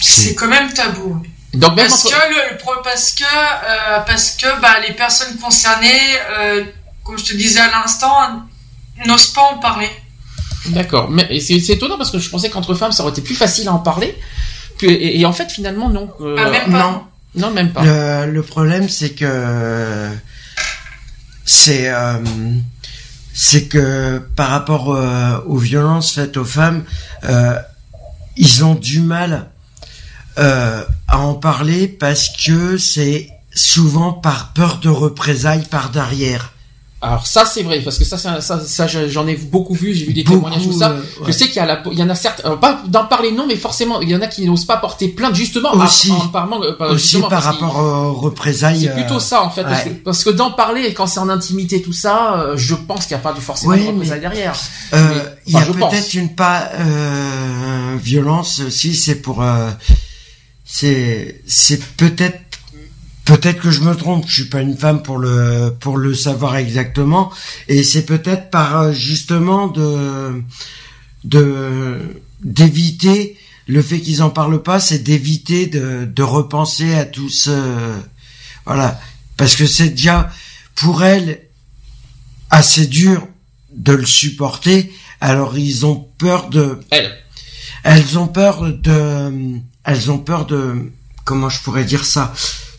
C'est 0.00 0.34
quand 0.34 0.48
même 0.48 0.72
tabou. 0.72 1.22
Donc 1.52 1.76
parce, 1.76 2.02
que 2.02 2.08
le, 2.08 2.82
parce 2.82 3.12
que 3.12 4.04
parce 4.06 4.30
que 4.32 4.60
bah, 4.60 4.80
les 4.86 4.92
personnes 4.94 5.36
concernées, 5.38 6.18
comme 7.04 7.16
je 7.16 7.24
te 7.24 7.34
disais 7.34 7.60
à 7.60 7.70
l'instant, 7.70 8.44
n'osent 9.06 9.28
pas 9.28 9.42
en 9.42 9.58
parler. 9.58 9.88
D'accord, 10.66 11.10
mais 11.10 11.38
c'est 11.38 11.54
étonnant 11.68 11.96
parce 11.96 12.10
que 12.10 12.18
je 12.18 12.28
pensais 12.28 12.50
qu'entre 12.50 12.74
femmes 12.74 12.90
ça 12.90 13.04
aurait 13.04 13.12
été 13.12 13.22
plus 13.22 13.36
facile 13.36 13.68
à 13.68 13.72
en 13.72 13.78
parler. 13.78 14.18
Et, 14.82 15.24
en 15.24 15.32
fait 15.32 15.52
finalement 15.52 15.88
non. 15.88 16.10
Ah, 16.36 16.50
même 16.50 16.72
pas. 16.72 16.82
Non. 16.82 17.04
Non, 17.36 17.50
même 17.50 17.72
pas. 17.72 18.26
Le, 18.26 18.42
problème, 18.42 18.88
c'est 18.88 19.10
que 19.10 20.08
c'est 21.44 21.88
euh, 21.88 22.18
c'est 23.32 23.64
que 23.64 24.18
par 24.36 24.50
rapport 24.50 24.94
euh, 24.94 25.40
aux 25.46 25.56
violences 25.56 26.12
faites 26.12 26.36
aux 26.36 26.44
femmes, 26.44 26.84
euh, 27.24 27.58
ils 28.36 28.64
ont 28.64 28.74
du 28.74 29.00
mal 29.00 29.48
à 30.36 30.86
en 31.18 31.34
parler 31.34 31.86
parce 31.86 32.28
que 32.28 32.76
c'est 32.76 33.28
souvent 33.54 34.12
par 34.12 34.52
peur 34.52 34.78
de 34.78 34.88
représailles 34.88 35.66
par 35.70 35.90
derrière. 35.90 36.53
Alors 37.04 37.26
ça 37.26 37.44
c'est 37.44 37.62
vrai 37.62 37.80
parce 37.80 37.98
que 37.98 38.04
ça 38.04 38.16
ça, 38.16 38.40
ça, 38.40 38.86
j'en 38.86 39.26
ai 39.26 39.36
beaucoup 39.36 39.74
vu, 39.74 39.92
j'ai 39.94 40.06
vu 40.06 40.14
des 40.14 40.24
témoignages 40.24 40.66
de 40.66 40.72
ça. 40.72 40.92
Euh, 40.92 41.02
je 41.26 41.32
sais 41.32 41.46
qu'il 41.46 41.56
y 41.56 41.58
a 41.58 41.66
la, 41.66 41.82
il 41.92 41.98
y 41.98 42.02
en 42.02 42.08
a 42.08 42.14
certes, 42.14 42.42
pas 42.62 42.82
d'en 42.86 43.04
parler 43.04 43.30
non, 43.30 43.46
mais 43.46 43.56
forcément 43.56 44.00
il 44.00 44.08
y 44.08 44.16
en 44.16 44.22
a 44.22 44.26
qui 44.26 44.46
n'osent 44.46 44.64
pas 44.64 44.78
porter 44.78 45.08
plainte 45.08 45.34
justement 45.34 45.72
aussi, 45.74 46.10
en, 46.10 46.62
euh, 46.62 46.94
aussi 46.94 47.20
par 47.20 47.42
rapport 47.42 47.76
aux 47.76 48.14
représailles. 48.14 48.80
C'est 48.80 48.94
plutôt 48.94 49.20
ça 49.20 49.42
en 49.42 49.50
fait 49.50 49.66
parce 50.02 50.24
que, 50.24 50.30
d'en 50.30 50.50
parler 50.50 50.94
quand 50.94 51.06
c'est 51.06 51.20
en 51.20 51.28
intimité 51.28 51.82
tout 51.82 51.92
ça, 51.92 52.40
euh, 52.40 52.56
je 52.56 52.74
pense 52.74 53.06
qu'il 53.06 53.16
n'y 53.16 53.20
a 53.20 53.22
pas 53.22 53.34
de 53.34 53.40
forcément 53.40 53.76
de 53.76 53.86
représailles 53.86 54.20
derrière. 54.20 54.56
il 55.46 55.52
y 55.52 55.56
a 55.56 55.60
peut-être 55.66 56.14
une 56.14 56.34
pas 56.34 56.70
violence 58.00 58.62
si 58.70 58.94
c'est 58.94 59.16
pour 59.16 59.44
c'est 60.64 61.42
c'est 61.46 61.82
peut-être 61.96 62.43
Peut-être 63.34 63.60
que 63.60 63.72
je 63.72 63.80
me 63.80 63.96
trompe, 63.96 64.26
je 64.28 64.34
suis 64.34 64.44
pas 64.44 64.60
une 64.60 64.76
femme 64.76 65.02
pour 65.02 65.18
le 65.18 65.74
pour 65.80 65.96
le 65.96 66.14
savoir 66.14 66.54
exactement, 66.54 67.32
et 67.66 67.82
c'est 67.82 68.06
peut-être 68.06 68.48
par 68.48 68.80
euh, 68.80 68.92
justement 68.92 69.66
de 69.66 70.40
de 71.24 71.98
d'éviter 72.44 73.36
le 73.66 73.82
fait 73.82 73.98
qu'ils 73.98 74.22
en 74.22 74.30
parlent 74.30 74.62
pas, 74.62 74.78
c'est 74.78 75.00
d'éviter 75.00 75.66
de, 75.66 76.04
de 76.04 76.22
repenser 76.22 76.94
à 76.94 77.04
tout 77.04 77.28
ce 77.28 77.50
voilà. 78.66 79.00
Parce 79.36 79.56
que 79.56 79.66
c'est 79.66 79.88
déjà 79.88 80.30
pour 80.76 81.02
elles 81.02 81.40
assez 82.50 82.86
dur 82.86 83.26
de 83.74 83.94
le 83.94 84.06
supporter. 84.06 84.92
Alors 85.20 85.58
ils 85.58 85.84
ont 85.84 85.96
peur 86.18 86.50
de 86.50 86.78
elles 86.92 87.18
elles 87.82 88.16
ont 88.16 88.28
peur 88.28 88.62
de 88.62 89.58
elles 89.82 90.10
ont 90.12 90.18
peur 90.18 90.46
de 90.46 90.92
comment 91.24 91.48
je 91.48 91.60
pourrais 91.62 91.84
dire 91.84 92.04
ça? 92.04 92.32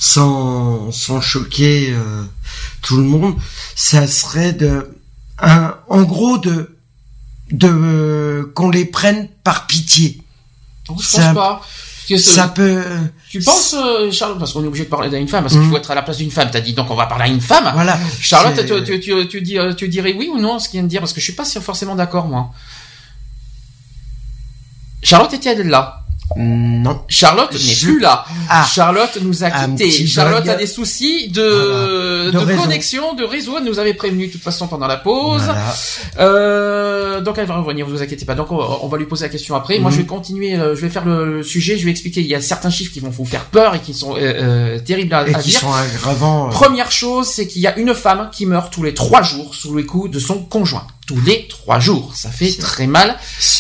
Sans, 0.06 0.92
sans 0.92 1.20
choquer 1.20 1.90
euh, 1.92 2.24
tout 2.84 2.98
le 2.98 3.04
monde, 3.04 3.36
ça 3.76 4.06
serait 4.06 4.54
de, 4.54 4.96
un, 5.40 5.76
en 5.90 6.04
gros 6.04 6.38
de, 6.38 6.78
de 7.50 8.52
qu'on 8.54 8.70
les 8.70 8.86
prenne 8.86 9.30
par 9.44 9.66
pitié. 9.66 10.22
je 10.88 11.04
ça, 11.04 11.34
pense 11.34 11.34
pas. 11.34 11.62
ça 12.20 12.48
peut. 12.50 12.84
Tu 13.32 13.40
penses, 13.40 13.74
euh, 13.74 14.12
Charlotte, 14.12 14.38
parce 14.38 14.54
qu'on 14.54 14.64
est 14.64 14.68
obligé 14.68 14.86
de 14.86 14.90
parler 14.90 15.10
d'une 15.10 15.28
femme, 15.28 15.44
parce 15.44 15.56
qu'il 15.56 15.64
mm. 15.64 15.72
faut 15.72 15.78
être 15.78 15.90
à 15.90 15.96
la 15.96 16.04
place 16.04 16.18
d'une 16.18 16.30
femme. 16.30 16.50
T'as 16.52 16.62
dit 16.62 16.74
donc 16.74 16.92
on 16.92 16.96
va 16.96 17.08
parler 17.08 17.24
à 17.24 17.28
une 17.28 17.42
femme. 17.42 17.72
Voilà. 17.74 17.98
Charlotte, 18.22 18.64
tu, 18.64 19.00
tu, 19.00 19.28
tu, 19.28 19.42
dis, 19.42 19.58
euh, 19.58 19.74
tu 19.74 19.88
dirais 19.88 20.14
oui 20.16 20.30
ou 20.32 20.40
non 20.40 20.60
ce 20.60 20.70
qu'il 20.70 20.78
vient 20.78 20.84
de 20.84 20.90
dire, 20.90 21.02
parce 21.02 21.14
que 21.14 21.20
je 21.20 21.26
suis 21.26 21.34
pas 21.34 21.46
forcément 21.46 21.96
d'accord 21.96 22.28
moi. 22.28 22.52
Charlotte 25.02 25.34
était 25.34 25.56
là. 25.64 26.05
Non. 26.38 27.02
Charlotte 27.08 27.54
n'est 27.54 27.76
plus 27.76 28.00
là. 28.00 28.26
Ah. 28.50 28.66
Charlotte 28.66 29.20
nous 29.22 29.44
a 29.44 29.52
quittés. 29.52 30.08
Charlotte 30.08 30.48
a 30.48 30.56
des 30.56 30.68
soucis 30.68 31.30
de, 31.30 32.32
de, 32.32 32.56
connexion, 32.56 33.14
de 33.14 33.24
réseau. 33.24 33.54
Elle 33.58 33.64
nous 33.66 33.80
avait 33.80 33.94
prévenu 33.94 34.28
de 34.28 34.32
toute 34.32 34.42
façon 34.42 34.68
pendant 34.68 34.88
la 34.88 34.98
pause. 34.98 35.44
Euh, 36.20 37.22
donc 37.22 37.38
elle 37.38 37.46
va 37.46 37.58
revenir, 37.58 37.88
vous 37.88 38.02
inquiétez 38.02 38.26
pas. 38.26 38.36
Donc 38.36 38.52
on, 38.52 38.88
va 38.88 38.98
lui 38.98 39.06
poser 39.06 39.26
la 39.26 39.30
question 39.30 39.56
après. 39.56 39.80
Moi 39.80 39.92
je 39.92 39.98
vais 39.98 40.04
mhm. 40.04 40.10
continuer, 40.10 40.56
euh, 40.56 40.76
je 40.76 40.82
vais 40.82 40.90
faire 40.90 41.06
le 41.06 41.44
sujet, 41.44 41.78
je 41.78 41.86
vais 41.86 41.92
expliquer. 41.92 42.22
Il 42.22 42.28
y 42.28 42.36
a 42.36 42.42
certains 42.42 42.70
chiffres 42.70 42.92
qui 42.92 43.00
vont 43.00 43.10
vous 43.10 43.26
faire 43.26 43.46
peur 43.46 43.76
et 43.76 43.80
qui 43.80 43.94
sont 43.94 44.16
euh, 44.16 44.20
euh 44.20 44.80
terribles 44.80 45.14
à, 45.14 45.28
et 45.28 45.34
qui 45.36 45.50
dire. 45.50 45.60
sont 45.60 45.74
aggravants. 45.74 46.50
Première 46.50 46.92
chose, 46.92 47.28
c'est 47.28 47.48
qu'il 47.48 47.62
y 47.62 47.68
a 47.68 47.78
une 47.78 47.94
femme 47.94 48.30
qui 48.32 48.46
meurt 48.46 48.74
tous 48.74 48.84
les 48.84 48.94
trois 48.94 49.22
jours 49.22 49.56
sous 49.56 49.76
les 49.76 49.86
coups 49.86 50.12
de 50.12 50.20
son 50.20 50.40
conjoint. 50.40 50.88
Tous 51.08 51.22
les 51.22 51.48
trois 51.48 51.80
jours. 51.80 52.16
Ça 52.16 52.30
fait 52.30 52.52
très 52.58 52.88
mal 52.88 53.16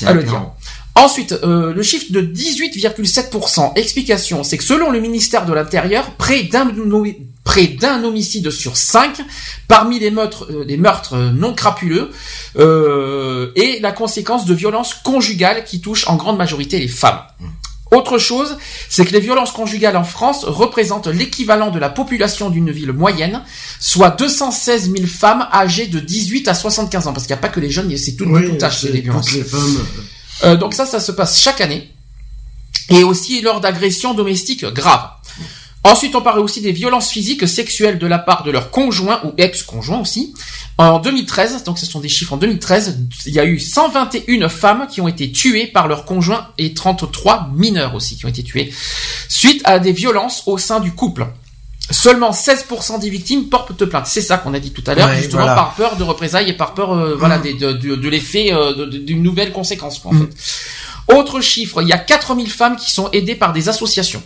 à 0.05 0.13
le 0.13 0.23
dire. 0.23 0.51
Ensuite, 0.95 1.33
euh, 1.43 1.73
le 1.73 1.83
chiffre 1.83 2.05
de 2.11 2.21
18,7%. 2.21 3.73
Explication, 3.75 4.43
c'est 4.43 4.57
que 4.57 4.63
selon 4.63 4.91
le 4.91 5.01
ministère 5.01 5.45
de 5.45 5.53
l'Intérieur, 5.53 6.11
près 6.11 6.43
d'un 6.43 6.71
près 7.43 7.67
d'un 7.67 8.03
homicide 8.03 8.49
sur 8.49 8.77
cinq 8.77 9.21
parmi 9.67 9.99
les 9.99 10.09
meurtres, 10.09 10.47
euh, 10.49 10.63
les 10.65 10.77
meurtres 10.77 11.15
non 11.17 11.53
crapuleux 11.53 12.11
euh, 12.57 13.51
et 13.55 13.79
la 13.81 13.91
conséquence 13.91 14.45
de 14.45 14.53
violences 14.53 14.93
conjugales 14.93 15.65
qui 15.65 15.81
touchent 15.81 16.07
en 16.07 16.15
grande 16.15 16.37
majorité 16.37 16.79
les 16.79 16.87
femmes. 16.87 17.19
Autre 17.91 18.17
chose, 18.17 18.57
c'est 18.89 19.05
que 19.05 19.11
les 19.11 19.19
violences 19.19 19.51
conjugales 19.51 19.95
en 19.95 20.03
France 20.03 20.43
représentent 20.43 21.07
l'équivalent 21.07 21.71
de 21.71 21.77
la 21.77 21.89
population 21.89 22.49
d'une 22.49 22.71
ville 22.71 22.93
moyenne, 22.93 23.43
soit 23.79 24.09
216 24.09 24.91
000 24.91 25.05
femmes 25.05 25.47
âgées 25.53 25.87
de 25.87 25.99
18 25.99 26.47
à 26.47 26.53
75 26.55 27.07
ans, 27.07 27.13
parce 27.13 27.27
qu'il 27.27 27.35
n'y 27.35 27.39
a 27.39 27.41
pas 27.41 27.49
que 27.49 27.59
les 27.59 27.69
jeunes, 27.69 27.95
c'est 27.95 28.13
tout, 28.13 28.25
oui, 28.25 28.49
tout 28.49 28.65
âge, 28.65 28.83
les 28.83 29.01
violences. 29.01 29.33
Les 29.33 29.43
femmes. 29.43 29.85
Euh, 30.43 30.55
donc 30.55 30.73
ça, 30.73 30.85
ça 30.85 30.99
se 30.99 31.11
passe 31.11 31.39
chaque 31.39 31.61
année. 31.61 31.91
Et 32.89 33.03
aussi 33.03 33.41
lors 33.41 33.61
d'agressions 33.61 34.13
domestiques 34.13 34.65
graves. 34.65 35.09
Ensuite, 35.83 36.15
on 36.15 36.21
parle 36.21 36.39
aussi 36.39 36.61
des 36.61 36.71
violences 36.71 37.11
physiques 37.11 37.47
sexuelles 37.47 37.99
de 37.99 38.07
la 38.07 38.17
part 38.17 38.43
de 38.43 38.49
leur 38.49 38.71
conjoint 38.71 39.21
ou 39.23 39.33
ex-conjoint 39.37 39.99
aussi. 39.99 40.33
En 40.79 40.97
2013, 40.97 41.63
donc 41.63 41.77
ce 41.77 41.85
sont 41.85 41.99
des 41.99 42.09
chiffres 42.09 42.33
en 42.33 42.37
2013, 42.37 42.97
il 43.27 43.33
y 43.33 43.39
a 43.39 43.45
eu 43.45 43.59
121 43.59 44.49
femmes 44.49 44.87
qui 44.89 44.99
ont 44.99 45.07
été 45.07 45.31
tuées 45.31 45.67
par 45.67 45.87
leur 45.87 46.05
conjoint 46.05 46.49
et 46.57 46.73
33 46.73 47.51
mineurs 47.53 47.93
aussi 47.93 48.17
qui 48.17 48.25
ont 48.25 48.29
été 48.29 48.43
tués 48.43 48.73
suite 49.29 49.61
à 49.63 49.77
des 49.77 49.91
violences 49.91 50.43
au 50.47 50.57
sein 50.57 50.79
du 50.79 50.91
couple. 50.91 51.27
Seulement 51.91 52.31
16% 52.31 52.99
des 52.99 53.09
victimes 53.11 53.47
portent 53.47 53.85
plainte. 53.85 54.07
C'est 54.07 54.21
ça 54.21 54.37
qu'on 54.37 54.55
a 54.55 54.59
dit 54.59 54.71
tout 54.71 54.83
à 54.87 54.95
l'heure, 54.95 55.13
justement 55.13 55.45
par 55.45 55.75
peur 55.75 55.97
de 55.97 56.03
représailles 56.03 56.49
et 56.49 56.53
par 56.53 56.73
peur, 56.73 56.93
euh, 56.93 57.15
voilà, 57.15 57.37
mm. 57.37 57.57
de, 57.59 57.95
de, 57.95 58.09
l'effet 58.09 58.51
euh, 58.51 58.87
d'une 58.87 59.21
nouvelle 59.21 59.51
conséquence. 59.51 60.01
en 60.03 60.13
mm. 60.13 60.27
fait. 60.27 61.13
Autre 61.15 61.41
chiffre, 61.41 61.83
il 61.83 61.87
y 61.87 61.93
a 61.93 61.99
4000 61.99 62.49
femmes 62.49 62.75
qui 62.75 62.89
sont 62.89 63.11
aidées 63.11 63.35
par 63.35 63.53
des 63.53 63.69
associations. 63.69 64.23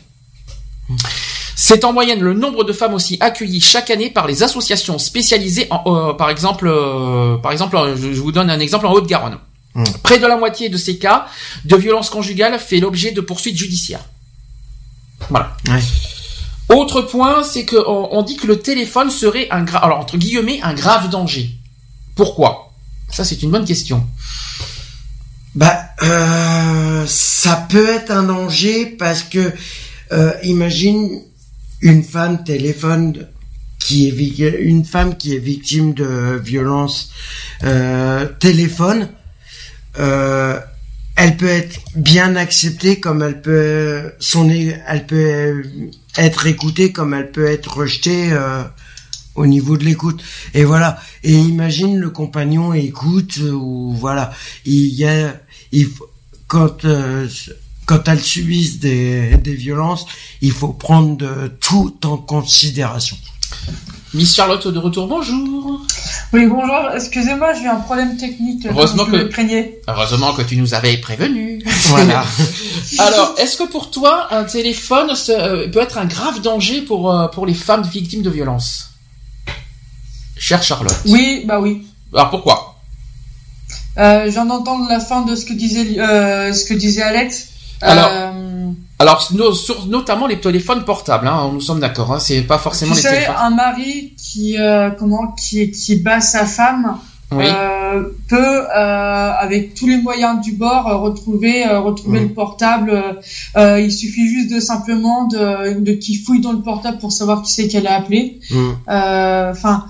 C'est 1.56 1.84
en 1.84 1.92
moyenne 1.92 2.22
le 2.22 2.34
nombre 2.34 2.64
de 2.64 2.72
femmes 2.72 2.94
aussi 2.94 3.18
accueillies 3.20 3.60
chaque 3.60 3.90
année 3.90 4.10
par 4.10 4.26
les 4.26 4.42
associations 4.42 4.98
spécialisées, 4.98 5.68
en, 5.70 5.84
euh, 5.88 6.14
par 6.14 6.30
exemple, 6.30 6.72
par 7.44 7.52
exemple, 7.52 7.78
je, 7.98 8.22
vous 8.22 8.32
donne 8.32 8.50
un 8.50 8.60
exemple 8.60 8.88
en 8.88 8.94
Haute-Garonne. 8.94 9.38
Mm. 9.76 9.84
Près 10.02 10.18
de 10.18 10.26
la 10.26 10.38
moitié 10.38 10.70
de 10.70 10.78
ces 10.78 10.98
cas 10.98 11.28
de 11.66 11.76
violence 11.76 12.10
conjugale 12.10 12.58
fait 12.58 12.80
l'objet 12.80 13.12
de 13.12 13.20
poursuites 13.20 13.58
judiciaires. 13.58 14.06
Voilà. 15.30 15.58
Autre 16.70 17.02
point, 17.02 17.44
c'est 17.44 17.66
qu'on 17.66 18.10
on 18.12 18.22
dit 18.22 18.38
que 18.38 18.48
le 18.48 18.60
téléphone 18.60 19.10
serait 19.10 19.48
un 19.50 19.64
grave, 19.64 19.84
alors 19.84 20.00
entre 20.00 20.18
guillemets, 20.18 20.60
un 20.62 20.74
grave 20.74 21.10
danger. 21.10 21.50
Pourquoi? 22.16 22.74
Ça, 23.10 23.24
c'est 23.24 23.42
une 23.42 23.50
bonne 23.50 23.66
question. 23.66 24.06
Bah, 25.56 25.82
euh, 26.04 27.06
ça 27.08 27.68
peut 27.70 27.90
être 27.90 28.12
un 28.12 28.24
danger 28.24 28.86
parce 28.86 29.24
que, 29.24 29.52
euh, 30.12 30.34
imagine 30.44 31.22
une 31.82 32.04
femme 32.04 32.44
téléphone 32.44 33.28
qui 33.80 34.08
est 34.08 34.50
une 34.60 34.86
femme 34.86 35.18
qui 35.18 35.36
est 35.36 35.40
victime 35.40 35.94
de 35.94 36.40
violence 36.44 37.12
euh, 37.64 38.28
téléphone. 38.40 39.10
Euh, 39.98 40.60
elle 41.20 41.36
peut 41.36 41.50
être 41.50 41.82
bien 41.96 42.38
acceptée 42.38 43.02
comme 43.02 43.22
elle 43.22 43.42
peut 43.42 44.14
son 44.20 44.50
elle 44.50 45.06
peut 45.06 45.64
être 46.18 46.48
écoutée 46.48 46.94
comme 46.94 47.14
elle 47.14 47.32
peut 47.32 47.46
être 47.46 47.76
rejetée 47.76 48.32
euh, 48.32 48.64
au 49.36 49.46
niveau 49.46 49.78
de 49.78 49.84
l'écoute. 49.84 50.24
Et 50.54 50.64
voilà. 50.64 50.98
Et 51.24 51.34
imagine 51.34 51.98
le 51.98 52.10
compagnon 52.10 52.74
écoute 52.74 53.38
euh, 53.42 53.52
ou 53.52 53.94
voilà. 53.94 54.32
Il 54.64 54.88
y 54.94 55.06
a 55.06 55.36
il 55.74 55.90
quand 56.48 56.86
euh, 56.86 57.28
quand 57.86 58.08
elles 58.08 58.22
subissent 58.22 58.80
des, 58.80 59.36
des 59.38 59.56
violences 59.56 60.06
il 60.42 60.54
faut 60.54 60.74
prendre 60.74 61.50
tout 61.60 61.98
en 62.06 62.16
considération 62.16 63.18
Miss 64.14 64.34
Charlotte 64.34 64.68
de 64.68 64.80
retour, 64.80 65.08
bonjour. 65.08 65.82
Oui, 66.34 66.48
bonjour. 66.48 66.92
Excusez-moi, 66.96 67.54
j'ai 67.54 67.68
un 67.68 67.76
problème 67.76 68.18
technique. 68.18 68.66
Heureusement 68.68 69.06
que, 69.06 69.30
heureusement 69.88 70.34
que 70.34 70.42
tu 70.42 70.58
nous 70.58 70.74
avais 70.74 70.98
prévenu. 70.98 71.64
Voilà. 71.90 72.26
Alors, 73.00 73.36
est-ce 73.38 73.58
que 73.58 73.70
pour 73.70 73.92
toi, 73.92 74.28
un 74.32 74.46
téléphone 74.46 75.14
euh, 75.30 75.68
peut 75.68 75.80
être 75.80 76.00
un 76.00 76.06
grave 76.06 76.42
danger 76.42 76.82
pour, 76.82 77.12
euh, 77.12 77.28
pour 77.28 77.46
les 77.46 77.54
femmes 77.54 77.84
victimes 77.84 78.24
de 78.24 78.32
violences? 78.32 78.90
Chère 80.38 80.64
Charlotte. 80.64 80.98
Oui, 81.06 81.44
bah 81.46 81.60
oui. 81.60 81.86
Alors 82.14 82.32
pourquoi? 82.32 82.76
Euh, 84.00 84.32
J'en 84.32 84.50
entends 84.50 84.88
la 84.88 85.00
fin 85.00 85.22
de 85.22 85.36
ce 85.36 85.46
que 85.46 85.54
disait, 85.54 85.96
ce 85.96 86.66
que 86.66 86.74
disait 86.74 87.04
Alex. 87.04 87.50
Alors, 87.82 88.34
alors, 89.02 89.22
sur 89.22 89.88
notamment 89.88 90.28
les 90.28 90.42
téléphones 90.42 90.84
portables, 90.84 91.26
hein, 91.26 91.50
nous 91.54 91.62
sommes 91.62 91.80
d'accord. 91.80 92.12
Hein, 92.12 92.20
c'est 92.20 92.42
pas 92.42 92.58
forcément 92.58 92.94
les 92.94 93.02
téléphones. 93.02 93.36
un 93.40 93.50
mari 93.50 94.14
qui 94.18 94.60
euh, 94.60 94.90
comment 94.92 95.32
qui 95.32 95.72
qui 95.72 95.96
bat 95.96 96.20
sa 96.20 96.46
femme 96.46 96.98
euh, 97.32 98.04
peut 98.28 98.38
euh, 98.38 99.32
avec 99.40 99.74
tous 99.74 99.88
les 99.88 100.02
moyens 100.02 100.42
du 100.42 100.52
bord 100.52 100.86
retrouver 101.02 101.66
retrouver 101.66 102.20
le 102.20 102.34
portable. 102.34 103.22
il 103.56 103.92
suffit 103.92 104.28
juste 104.28 104.54
de 104.54 104.60
simplement 104.60 105.28
de, 105.28 105.80
de 105.80 105.94
qu'il 105.94 106.20
fouille 106.20 106.42
dans 106.42 106.52
le 106.52 106.62
portable 106.62 106.98
pour 106.98 107.14
savoir 107.14 107.42
qui 107.42 107.54
c'est 107.54 107.70
qu'elle 107.70 107.88
a 107.88 107.96
appelé. 107.96 108.42
Enfin 108.86 109.86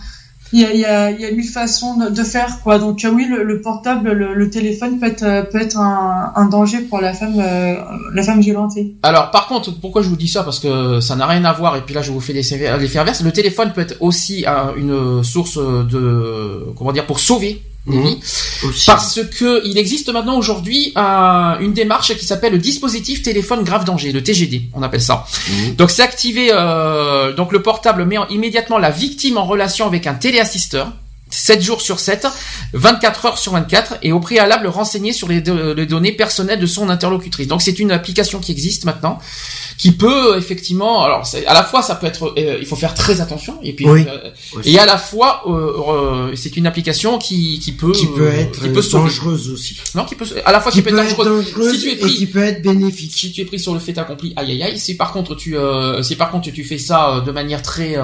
il 0.52 0.62
y 0.62 0.66
a, 0.66 0.74
y 0.74 0.86
a, 0.86 1.12
y 1.12 1.26
a 1.26 1.32
mille 1.32 1.48
façons 1.48 1.96
de 1.98 2.24
faire 2.24 2.62
quoi. 2.64 2.80
Donc 2.80 3.06
euh, 3.06 3.12
oui, 3.12 3.28
le, 3.28 3.62
portable, 3.62 4.12
le, 4.12 4.50
téléphone 4.50 5.00
peut 5.00 5.08
être 5.08 5.24
euh, 5.24 5.44
peut 5.44 5.62
être 5.62 5.78
un, 5.78 6.32
un 6.36 6.46
danger 6.48 6.80
pour 6.80 7.00
la 7.02 7.14
femme 7.14 7.36
euh, 7.40 7.76
la 8.14 8.24
femme 8.24 8.40
violentée. 8.40 8.96
Alors 9.04 9.32
par 9.32 9.48
contre, 9.48 9.80
pourquoi 9.80 10.02
je 10.02 10.10
vous 10.10 10.16
dis 10.16 10.28
ça? 10.28 10.44
Parce 10.44 10.60
que 10.60 11.00
ça 11.02 11.16
n'a 11.16 11.28
rien 11.28 11.46
à 11.46 11.54
voir. 11.54 11.76
Et 11.76 11.82
puis 11.82 11.94
là, 11.94 12.02
je 12.02 12.12
vous 12.12 12.22
fais 12.22 12.34
l'effet 12.34 12.68
inverse. 12.68 13.22
Le 13.22 13.32
téléphone 13.32 13.72
peut 13.74 13.82
être 13.82 13.98
aussi 14.00 14.46
une 14.78 15.24
source 15.24 15.58
de 15.58 16.66
comment 16.78 16.92
dire 16.92 17.06
pour 17.06 17.20
sauver 17.20 17.62
Mhm. 17.90 18.16
parce 18.86 19.20
que 19.38 19.66
il 19.66 19.78
existe 19.78 20.12
maintenant 20.12 20.38
aujourd'hui 20.38 20.94
une 20.96 21.74
démarche 21.74 22.16
qui 22.16 22.26
s'appelle 22.26 22.54
le 22.54 22.60
dispositif 22.60 23.22
téléphone 23.24 23.64
grave 23.64 23.86
danger, 23.86 24.12
le 24.12 24.24
TGD, 24.24 24.70
on 24.74 24.84
appelle 24.84 25.02
ça. 25.02 25.26
Mhm. 25.50 25.76
Donc 25.76 25.92
c'est 25.92 26.04
activé, 26.04 26.50
euh, 26.52 27.34
donc 27.34 27.52
le 27.52 27.62
portable 27.62 28.06
met 28.06 28.18
immédiatement 28.30 28.78
la 28.78 28.90
victime 28.90 29.38
en 29.38 29.46
relation 29.46 29.86
avec 29.86 30.08
un 30.08 30.14
téléassisteur. 30.14 30.92
7 31.30 31.62
jours 31.62 31.82
sur 31.82 32.00
7, 32.00 32.28
24 32.74 33.26
heures 33.26 33.38
sur 33.38 33.54
24 33.54 33.96
et 34.02 34.12
au 34.12 34.20
préalable 34.20 34.68
renseigné 34.68 35.14
sur 35.14 35.28
les, 35.28 35.42
les 35.42 35.86
données 35.86 36.12
personnelles 36.12 36.60
de 36.60 36.66
son 36.66 36.90
interlocutrice. 36.90 37.48
Donc 37.48 37.62
c'est 37.62 37.80
une 37.80 37.92
application 37.92 38.40
qui 38.40 38.52
existe 38.52 38.86
maintenant 38.86 39.20
qui 39.80 39.94
peut 39.94 40.38
effectivement, 40.38 41.04
alors 41.06 41.24
à 41.48 41.54
la 41.54 41.64
fois 41.64 41.82
ça 41.82 41.96
peut 41.96 42.06
être, 42.06 42.34
euh, 42.38 42.58
il 42.60 42.66
faut 42.66 42.76
faire 42.76 42.94
très 42.94 43.22
attention 43.22 43.58
et 43.64 43.72
puis 43.72 43.88
euh, 43.88 44.30
et 44.66 44.78
à 44.78 44.86
la 44.86 44.98
fois 44.98 45.44
euh, 45.48 46.36
c'est 46.36 46.58
une 46.58 46.68
application 46.68 47.18
qui 47.18 47.60
qui 47.60 47.72
peut 47.72 47.94
qui 47.94 48.08
peut 48.08 48.28
être 48.28 48.62
qui 48.62 48.70
peut 48.70 48.84
dangereuse 48.92 49.50
aussi. 49.50 49.78
Non, 49.96 50.04
qui 50.04 50.16
peut 50.16 50.26
à 50.44 50.52
la 50.52 50.60
fois 50.60 50.74
qui, 50.74 50.82
peut, 50.82 50.90
être 50.90 51.24
dangereuse, 51.24 51.72
si 51.72 51.80
tu 51.80 51.92
es 51.92 51.96
pris, 51.96 52.12
et 52.12 52.16
qui 52.18 52.28
peut 52.28 52.44
être 52.44 52.62
bénéfique. 52.62 53.14
Si 53.14 53.32
tu 53.32 53.40
es 53.40 53.46
pris 53.46 53.58
sur 53.58 53.74
le 53.74 53.80
fait 53.80 53.98
accompli, 53.98 54.34
aïe 54.36 54.52
aïe 54.52 54.64
aïe. 54.64 54.78
Si 54.78 54.98
par 54.98 55.14
contre 55.14 55.34
tu 55.34 55.56
si 56.02 56.16
par 56.18 56.30
contre 56.30 56.52
tu 56.52 56.64
fais 56.66 56.78
ça 56.78 57.24
de 57.26 57.32
manière 57.32 57.62
très 57.62 57.96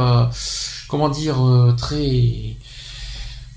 comment 0.87 1.09
dire 1.09 1.35
très 1.77 1.95
euh, 1.95 2.53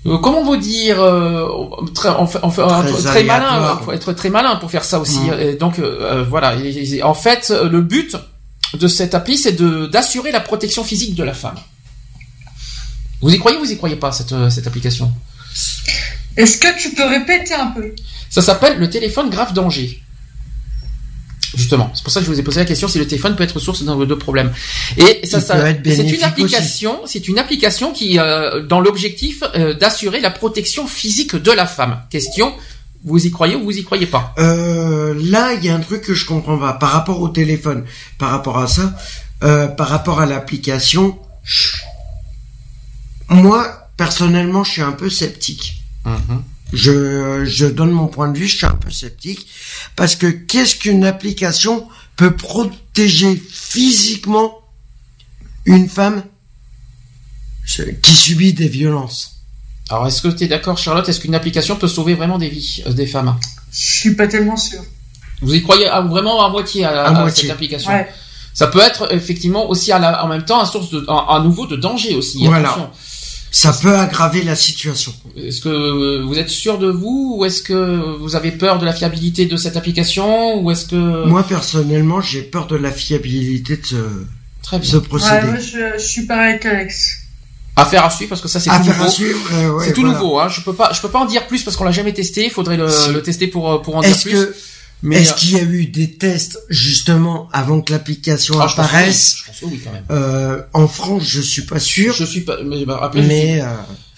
comment 0.05 0.43
vous 0.43 0.57
dire 0.57 1.01
euh, 1.01 1.47
très, 1.93 2.09
très, 3.03 3.23
malin 3.23 3.77
il 3.79 3.85
faut 3.85 3.91
être 3.91 4.13
très 4.13 4.29
malin 4.29 4.55
pour 4.55 4.71
faire 4.71 4.83
ça 4.83 4.99
aussi. 4.99 5.19
Mm. 5.19 5.57
donc 5.57 5.79
euh, 5.79 6.23
voilà. 6.27 6.55
En 7.03 7.13
fait 7.13 7.49
le 7.49 7.81
but 7.81 8.15
de 8.73 8.87
cette 8.87 9.15
appli 9.15 9.37
c'est 9.37 9.53
de 9.53 9.87
d'assurer 9.87 10.31
la 10.31 10.39
protection 10.39 10.83
physique 10.83 11.15
de 11.15 11.23
la 11.23 11.33
femme. 11.33 11.57
Vous 13.21 13.33
y 13.33 13.39
croyez 13.39 13.57
ou 13.57 13.61
vous 13.61 13.71
y 13.71 13.77
croyez 13.77 13.97
pas 13.97 14.11
cette 14.11 14.33
cette 14.49 14.67
application? 14.67 15.11
Est-ce 16.37 16.57
que 16.57 16.79
tu 16.79 16.91
peux 16.91 17.05
répéter 17.05 17.53
un 17.53 17.67
peu? 17.67 17.93
Ça 18.29 18.41
s'appelle 18.41 18.77
le 18.77 18.89
téléphone 18.89 19.29
grave 19.29 19.53
danger 19.53 20.01
Justement, 21.55 21.91
c'est 21.93 22.03
pour 22.03 22.11
ça 22.11 22.19
que 22.19 22.25
je 22.25 22.31
vous 22.31 22.39
ai 22.39 22.43
posé 22.43 22.59
la 22.59 22.65
question 22.65 22.87
si 22.87 22.99
le 22.99 23.07
téléphone 23.07 23.35
peut 23.35 23.43
être 23.43 23.59
source 23.59 23.83
de 23.83 24.13
problèmes. 24.15 24.51
Et 24.97 25.25
ça, 25.25 25.41
ça 25.41 25.73
c'est 25.83 26.09
une 26.09 26.23
application, 26.23 26.99
c'est 27.05 27.27
une 27.27 27.39
application 27.39 27.91
qui, 27.91 28.19
euh, 28.19 28.61
dans 28.63 28.79
l'objectif 28.79 29.43
euh, 29.55 29.73
d'assurer 29.73 30.19
la 30.19 30.29
protection 30.29 30.87
physique 30.87 31.35
de 31.35 31.51
la 31.51 31.65
femme. 31.65 32.01
Question 32.09 32.53
Vous 33.03 33.25
y 33.25 33.31
croyez 33.31 33.55
ou 33.55 33.63
vous 33.63 33.77
y 33.77 33.83
croyez 33.83 34.05
pas? 34.05 34.33
Euh, 34.37 35.15
Là, 35.19 35.53
il 35.53 35.65
y 35.65 35.69
a 35.69 35.75
un 35.75 35.79
truc 35.79 36.01
que 36.01 36.13
je 36.13 36.25
comprends 36.25 36.57
pas 36.57 36.73
par 36.73 36.91
rapport 36.91 37.19
au 37.21 37.29
téléphone, 37.29 37.85
par 38.17 38.29
rapport 38.29 38.59
à 38.59 38.67
ça, 38.67 38.95
par 39.39 39.87
rapport 39.87 40.19
à 40.19 40.25
l'application. 40.25 41.17
Moi, 43.29 43.89
personnellement, 43.97 44.63
je 44.63 44.71
suis 44.71 44.81
un 44.81 44.91
peu 44.91 45.09
sceptique. 45.09 45.81
Mhm. 46.05 46.43
Je, 46.71 47.45
je 47.45 47.65
donne 47.65 47.91
mon 47.91 48.07
point 48.07 48.29
de 48.29 48.37
vue, 48.37 48.47
je 48.47 48.57
suis 48.57 48.65
un 48.65 48.75
peu 48.75 48.91
sceptique 48.91 49.47
parce 49.95 50.15
que 50.15 50.27
qu'est-ce 50.27 50.75
qu'une 50.75 51.03
application 51.03 51.87
peut 52.15 52.35
protéger 52.35 53.41
physiquement 53.49 54.59
une 55.65 55.89
femme 55.89 56.23
qui 58.01 58.13
subit 58.13 58.53
des 58.53 58.67
violences? 58.67 59.39
Alors, 59.89 60.07
est-ce 60.07 60.21
que 60.21 60.27
tu 60.27 60.43
es 60.43 60.47
d'accord, 60.47 60.77
Charlotte? 60.77 61.07
Est-ce 61.09 61.19
qu'une 61.19 61.35
application 61.35 61.75
peut 61.75 61.87
sauver 61.87 62.13
vraiment 62.13 62.37
des 62.37 62.49
vies 62.49 62.83
euh, 62.85 62.93
des 62.93 63.07
femmes? 63.07 63.35
Je 63.71 63.99
suis 63.99 64.15
pas 64.15 64.27
tellement 64.27 64.57
sûr. 64.57 64.81
Vous 65.41 65.53
y 65.53 65.61
croyez 65.63 65.87
vraiment 66.09 66.45
à 66.45 66.49
moitié 66.49 66.85
à, 66.85 67.29
cette 67.33 67.49
application? 67.49 67.91
Ça 68.53 68.67
peut 68.67 68.81
être 68.81 69.13
effectivement 69.13 69.69
aussi 69.69 69.91
à 69.91 70.23
en 70.23 70.27
même 70.27 70.43
temps 70.43 70.59
un 70.59 70.65
source 70.65 70.89
de, 70.91 71.05
un, 71.07 71.43
nouveau 71.43 71.65
de 71.65 71.75
danger 71.75 72.15
aussi. 72.15 72.45
Voilà. 72.45 72.91
Ça 73.51 73.73
peut 73.73 73.95
aggraver 73.97 74.43
la 74.43 74.55
situation. 74.55 75.13
Est-ce 75.35 75.61
que 75.61 76.21
vous 76.21 76.37
êtes 76.37 76.49
sûr 76.49 76.77
de 76.77 76.89
vous 76.89 77.35
ou 77.37 77.45
est-ce 77.45 77.63
que 77.63 78.17
vous 78.17 78.35
avez 78.35 78.51
peur 78.51 78.77
de 78.77 78.85
la 78.85 78.93
fiabilité 78.93 79.45
de 79.45 79.57
cette 79.57 79.75
application 79.75 80.61
ou 80.61 80.69
est-ce 80.71 80.85
que 80.85 81.25
Moi 81.25 81.43
personnellement, 81.43 82.21
j'ai 82.21 82.43
peur 82.43 82.67
de 82.67 82.75
la 82.75 82.91
fiabilité 82.91 83.77
de 83.77 83.85
ce, 83.85 83.95
Très 84.61 84.79
bien. 84.79 84.91
ce 84.91 84.97
procédé. 84.97 85.47
moi, 85.47 85.57
je, 85.57 85.97
je 85.97 86.05
suis 86.05 86.25
pareil 86.25 86.51
avec 86.51 86.65
Alex. 86.65 87.17
Affaire 87.75 88.05
à 88.05 88.09
suivre 88.09 88.29
parce 88.29 88.41
que 88.41 88.47
ça 88.47 88.59
c'est 88.59 88.69
tout 88.69 88.83
nouveau. 88.83 89.79
c'est 89.79 89.93
tout 89.93 90.03
nouveau. 90.03 90.39
Hein. 90.39 90.49
Je 90.49 90.61
peux 90.61 90.73
pas, 90.73 90.91
je 90.93 91.01
peux 91.01 91.09
pas 91.09 91.19
en 91.19 91.25
dire 91.25 91.47
plus 91.47 91.63
parce 91.63 91.77
qu'on 91.77 91.85
l'a 91.85 91.91
jamais 91.91 92.13
testé. 92.13 92.43
Il 92.43 92.51
faudrait 92.51 92.77
le, 92.77 93.21
tester 93.21 93.47
pour 93.47 93.81
pour 93.81 93.95
en 93.95 94.01
dire 94.01 94.17
plus. 94.17 94.47
Mais 95.01 95.21
est-ce 95.21 95.33
qu'il 95.35 95.51
y 95.51 95.59
a 95.59 95.63
eu 95.63 95.85
des 95.85 96.11
tests 96.11 96.59
justement 96.69 97.47
avant 97.53 97.81
que 97.81 97.91
l'application 97.91 98.59
ah, 98.59 98.65
apparaisse 98.65 99.37
je 99.37 99.45
pense, 99.45 99.71
oui, 99.71 99.81
quand 99.83 99.91
même. 99.91 100.03
Euh, 100.11 100.61
en 100.73 100.87
France, 100.87 101.23
je 101.25 101.41
suis 101.41 101.61
pas 101.63 101.79
sûr. 101.79 102.13
Je 102.13 102.25
suis 102.25 102.41
pas. 102.41 102.57
Mais, 102.63 102.85
bah, 102.85 102.99
après, 103.01 103.21
mais 103.21 103.61
euh, 103.61 103.67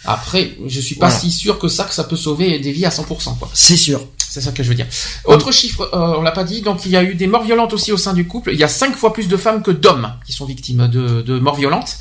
après, 0.06 0.58
je 0.68 0.80
suis 0.80 0.96
pas 0.96 1.12
si 1.12 1.32
sûr 1.32 1.60
que 1.60 1.68
ça 1.68 1.84
que 1.84 1.94
ça 1.94 2.04
peut 2.04 2.16
sauver 2.16 2.60
des 2.60 2.72
vies 2.72 2.86
à 2.86 2.90
100%. 2.90 3.38
Quoi. 3.38 3.50
C'est 3.54 3.78
sûr. 3.78 4.02
C'est 4.18 4.42
ça 4.42 4.52
que 4.52 4.64
je 4.64 4.70
veux 4.70 4.76
dire. 4.76 4.88
Autre 5.26 5.52
chiffre, 5.52 5.90
euh, 5.94 6.16
on 6.18 6.22
l'a 6.22 6.32
pas 6.32 6.46
dit. 6.46 6.62
Donc 6.62 6.86
il 6.86 6.92
y 6.92 6.98
a 6.98 7.04
eu 7.04 7.16
des 7.16 7.28
morts 7.28 7.44
violentes 7.44 7.74
aussi 7.74 7.92
au 7.92 7.98
sein 7.98 8.14
du 8.14 8.26
couple. 8.26 8.52
Il 8.54 8.60
y 8.60 8.64
a 8.64 8.70
cinq 8.70 8.96
fois 8.96 9.14
plus 9.14 9.28
de 9.28 9.38
femmes 9.38 9.62
que 9.62 9.72
d'hommes 9.72 10.14
qui 10.26 10.32
sont 10.32 10.46
victimes 10.46 10.88
de, 10.88 11.22
de 11.22 11.40
morts 11.40 11.58
violentes. 11.58 11.98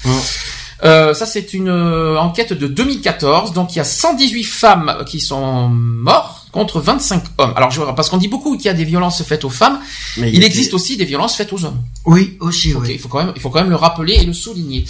Euh, 0.83 1.13
ça, 1.15 1.27
c'est 1.27 1.53
une 1.53 1.69
euh, 1.69 2.19
enquête 2.19 2.53
de 2.53 2.67
2014. 2.67 3.53
Donc, 3.53 3.75
il 3.75 3.79
y 3.79 3.81
a 3.81 3.85
118 3.85 4.45
femmes 4.45 5.05
qui 5.07 5.21
sont 5.21 5.69
mortes 5.69 6.40
contre 6.53 6.81
25 6.81 7.23
hommes. 7.39 7.53
Alors, 7.57 7.95
parce 7.95 8.09
qu'on 8.09 8.17
dit 8.17 8.29
beaucoup 8.29 8.57
qu'il 8.57 8.67
y 8.67 8.69
a 8.69 8.75
des 8.75 8.85
violences 8.85 9.23
faites 9.23 9.45
aux 9.45 9.51
femmes, 9.51 9.81
il, 10.17 10.43
existe 10.43 10.75
aussi 10.75 10.97
des 10.97 11.05
violences 11.05 11.37
faites 11.37 11.53
aux 11.53 11.65
hommes. 11.65 11.83
Oui, 12.07 12.37
aussi, 12.41 12.75
oui. 12.75 12.89
Il 12.93 12.99
faut, 12.99 13.09
quand 13.09 13.61
même, 13.61 13.71
le 13.71 13.77
rappeler 13.77 14.15
et 14.15 14.25
le 14.25 14.33
souligner. 14.33 14.85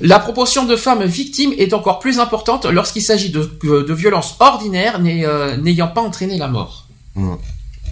La 0.00 0.18
proportion 0.18 0.64
de 0.64 0.76
femmes 0.76 1.04
victimes 1.04 1.52
est 1.58 1.72
encore 1.72 1.98
plus 1.98 2.18
importante 2.18 2.66
lorsqu'il 2.66 3.02
s'agit 3.02 3.30
de, 3.30 3.92
violences 3.92 4.36
ordinaires 4.40 5.00
euh, 5.04 5.56
n'ayant 5.56 5.88
pas 5.88 6.00
entraîné 6.00 6.38
la 6.38 6.48
mort. 6.48 6.86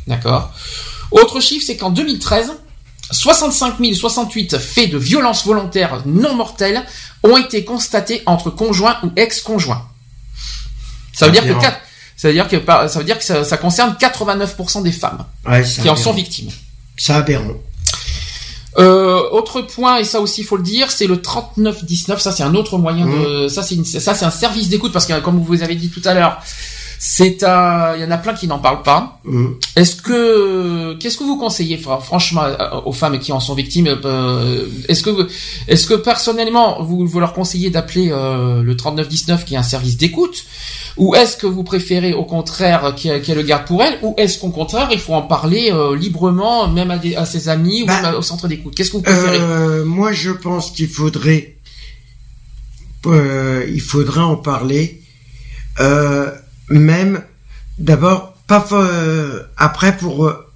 D'accord 0.06 0.52
Autre 1.10 1.40
chiffre, 1.40 1.64
c'est 1.66 1.76
qu'en 1.76 1.90
2013, 1.90 2.52
65 3.10 3.76
068 3.94 4.58
faits 4.58 4.90
de 4.90 4.98
violences 4.98 5.46
volontaires 5.46 6.02
non 6.06 6.34
mortelles 6.34 6.84
ont 7.22 7.36
été 7.36 7.64
constatés 7.64 8.22
entre 8.26 8.50
conjoints 8.50 8.98
ou 9.02 9.10
ex-conjoints. 9.16 9.86
Ça 11.12 11.26
veut 11.26 11.32
dire 11.32 11.44
que 11.44 11.60
4, 11.60 11.78
c'est-à-dire 12.24 12.48
que 12.48 12.56
ça 12.88 12.98
veut 12.98 13.04
dire 13.04 13.18
que 13.18 13.44
ça, 13.44 13.56
concerne 13.58 13.96
89% 14.00 14.82
des 14.82 14.92
femmes 14.92 15.26
qui 15.82 15.90
en 15.90 15.96
sont 15.96 16.14
victimes. 16.14 16.48
C'est 16.96 17.12
aberrant. 17.12 17.52
Euh, 18.78 19.28
autre 19.30 19.60
point, 19.60 19.98
et 19.98 20.04
ça 20.04 20.20
aussi 20.20 20.40
il 20.40 20.44
faut 20.44 20.56
le 20.56 20.62
dire, 20.62 20.90
c'est 20.90 21.06
le 21.06 21.20
3919. 21.20 22.18
Ça 22.18 22.32
c'est 22.32 22.42
un 22.42 22.54
autre 22.54 22.78
moyen 22.78 23.04
de, 23.04 23.44
mmh. 23.44 23.48
ça 23.50 23.62
c'est 23.62 23.84
ça 23.84 24.14
c'est 24.14 24.24
un 24.24 24.30
service 24.30 24.70
d'écoute 24.70 24.90
parce 24.90 25.04
que 25.04 25.20
comme 25.20 25.38
vous 25.38 25.62
avez 25.62 25.74
dit 25.74 25.90
tout 25.90 26.00
à 26.06 26.14
l'heure, 26.14 26.40
c'est 27.06 27.42
un, 27.42 27.96
il 27.96 28.00
y 28.00 28.04
en 28.06 28.10
a 28.10 28.16
plein 28.16 28.32
qui 28.32 28.46
n'en 28.46 28.58
parlent 28.58 28.82
pas. 28.82 29.20
Mm. 29.24 29.48
Est-ce 29.76 29.96
que, 29.96 30.94
qu'est-ce 30.94 31.18
que 31.18 31.24
vous 31.24 31.36
conseillez, 31.36 31.76
franchement, 31.76 32.44
euh, 32.44 32.80
aux 32.86 32.92
femmes 32.92 33.18
qui 33.18 33.30
en 33.30 33.40
sont 33.40 33.54
victimes 33.54 33.88
euh, 34.06 34.66
Est-ce 34.88 35.02
que, 35.02 35.28
est-ce 35.68 35.86
que 35.86 35.92
personnellement, 35.92 36.82
vous, 36.82 37.06
vous 37.06 37.20
leur 37.20 37.34
conseillez 37.34 37.68
d'appeler 37.68 38.08
euh, 38.10 38.62
le 38.62 38.74
3919 38.74 39.44
qui 39.44 39.52
est 39.52 39.58
un 39.58 39.62
service 39.62 39.98
d'écoute, 39.98 40.46
ou 40.96 41.14
est-ce 41.14 41.36
que 41.36 41.46
vous 41.46 41.62
préférez 41.62 42.14
au 42.14 42.24
contraire 42.24 42.94
y, 42.96 43.08
ait 43.08 43.34
le 43.34 43.42
garde 43.42 43.66
pour 43.66 43.82
elle, 43.82 43.98
ou 44.00 44.14
est-ce 44.16 44.38
qu'au 44.38 44.48
contraire 44.48 44.88
il 44.90 44.98
faut 44.98 45.12
en 45.12 45.20
parler 45.20 45.70
librement, 45.98 46.68
même 46.68 46.90
à, 46.90 46.98
à, 47.18 47.26
ses 47.26 47.50
amis 47.50 47.82
ou 47.82 47.86
bah, 47.86 48.16
au 48.16 48.22
centre 48.22 48.48
d'écoute? 48.48 48.74
Qu'est-ce 48.74 48.90
que 48.90 48.96
vous 48.96 49.02
préférez? 49.02 49.84
Moi, 49.84 50.12
je 50.12 50.30
pense 50.30 50.70
qu'il 50.70 50.88
faudrait, 50.88 51.56
il 53.04 53.82
faudrait 53.82 54.22
en 54.22 54.36
parler. 54.36 55.02
Euh, 55.80 56.30
même 56.68 57.22
d'abord 57.78 58.34
pas 58.46 58.66
euh, 58.72 59.42
après 59.56 59.96
pour 59.96 60.26
euh, 60.26 60.46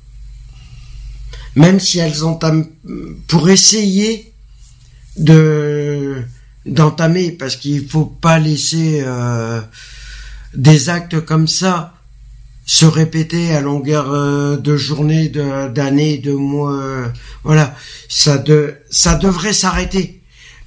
même 1.57 1.81
si 1.81 1.99
elles 1.99 2.25
entament 2.25 2.67
pour 3.27 3.49
essayer 3.49 4.33
de 5.17 6.23
d'entamer 6.67 7.33
parce 7.33 7.57
qu'il 7.57 7.89
faut 7.89 8.05
pas 8.05 8.39
laisser 8.39 9.03
euh, 9.05 9.61
des 10.55 10.91
actes 10.91 11.21
comme 11.21 11.49
ça 11.49 11.95
se 12.67 12.85
répéter 12.85 13.55
à 13.55 13.63
longueur 13.63 14.61
de 14.61 14.77
journée, 14.77 15.31
d'années, 15.31 16.19
de, 16.19 16.33
mois. 16.33 17.11
voilà, 17.43 17.75
ça 18.11 18.37
de 18.37 18.75
ça 18.91 19.15
devrait 19.15 19.55
s'arrêter 19.55 20.21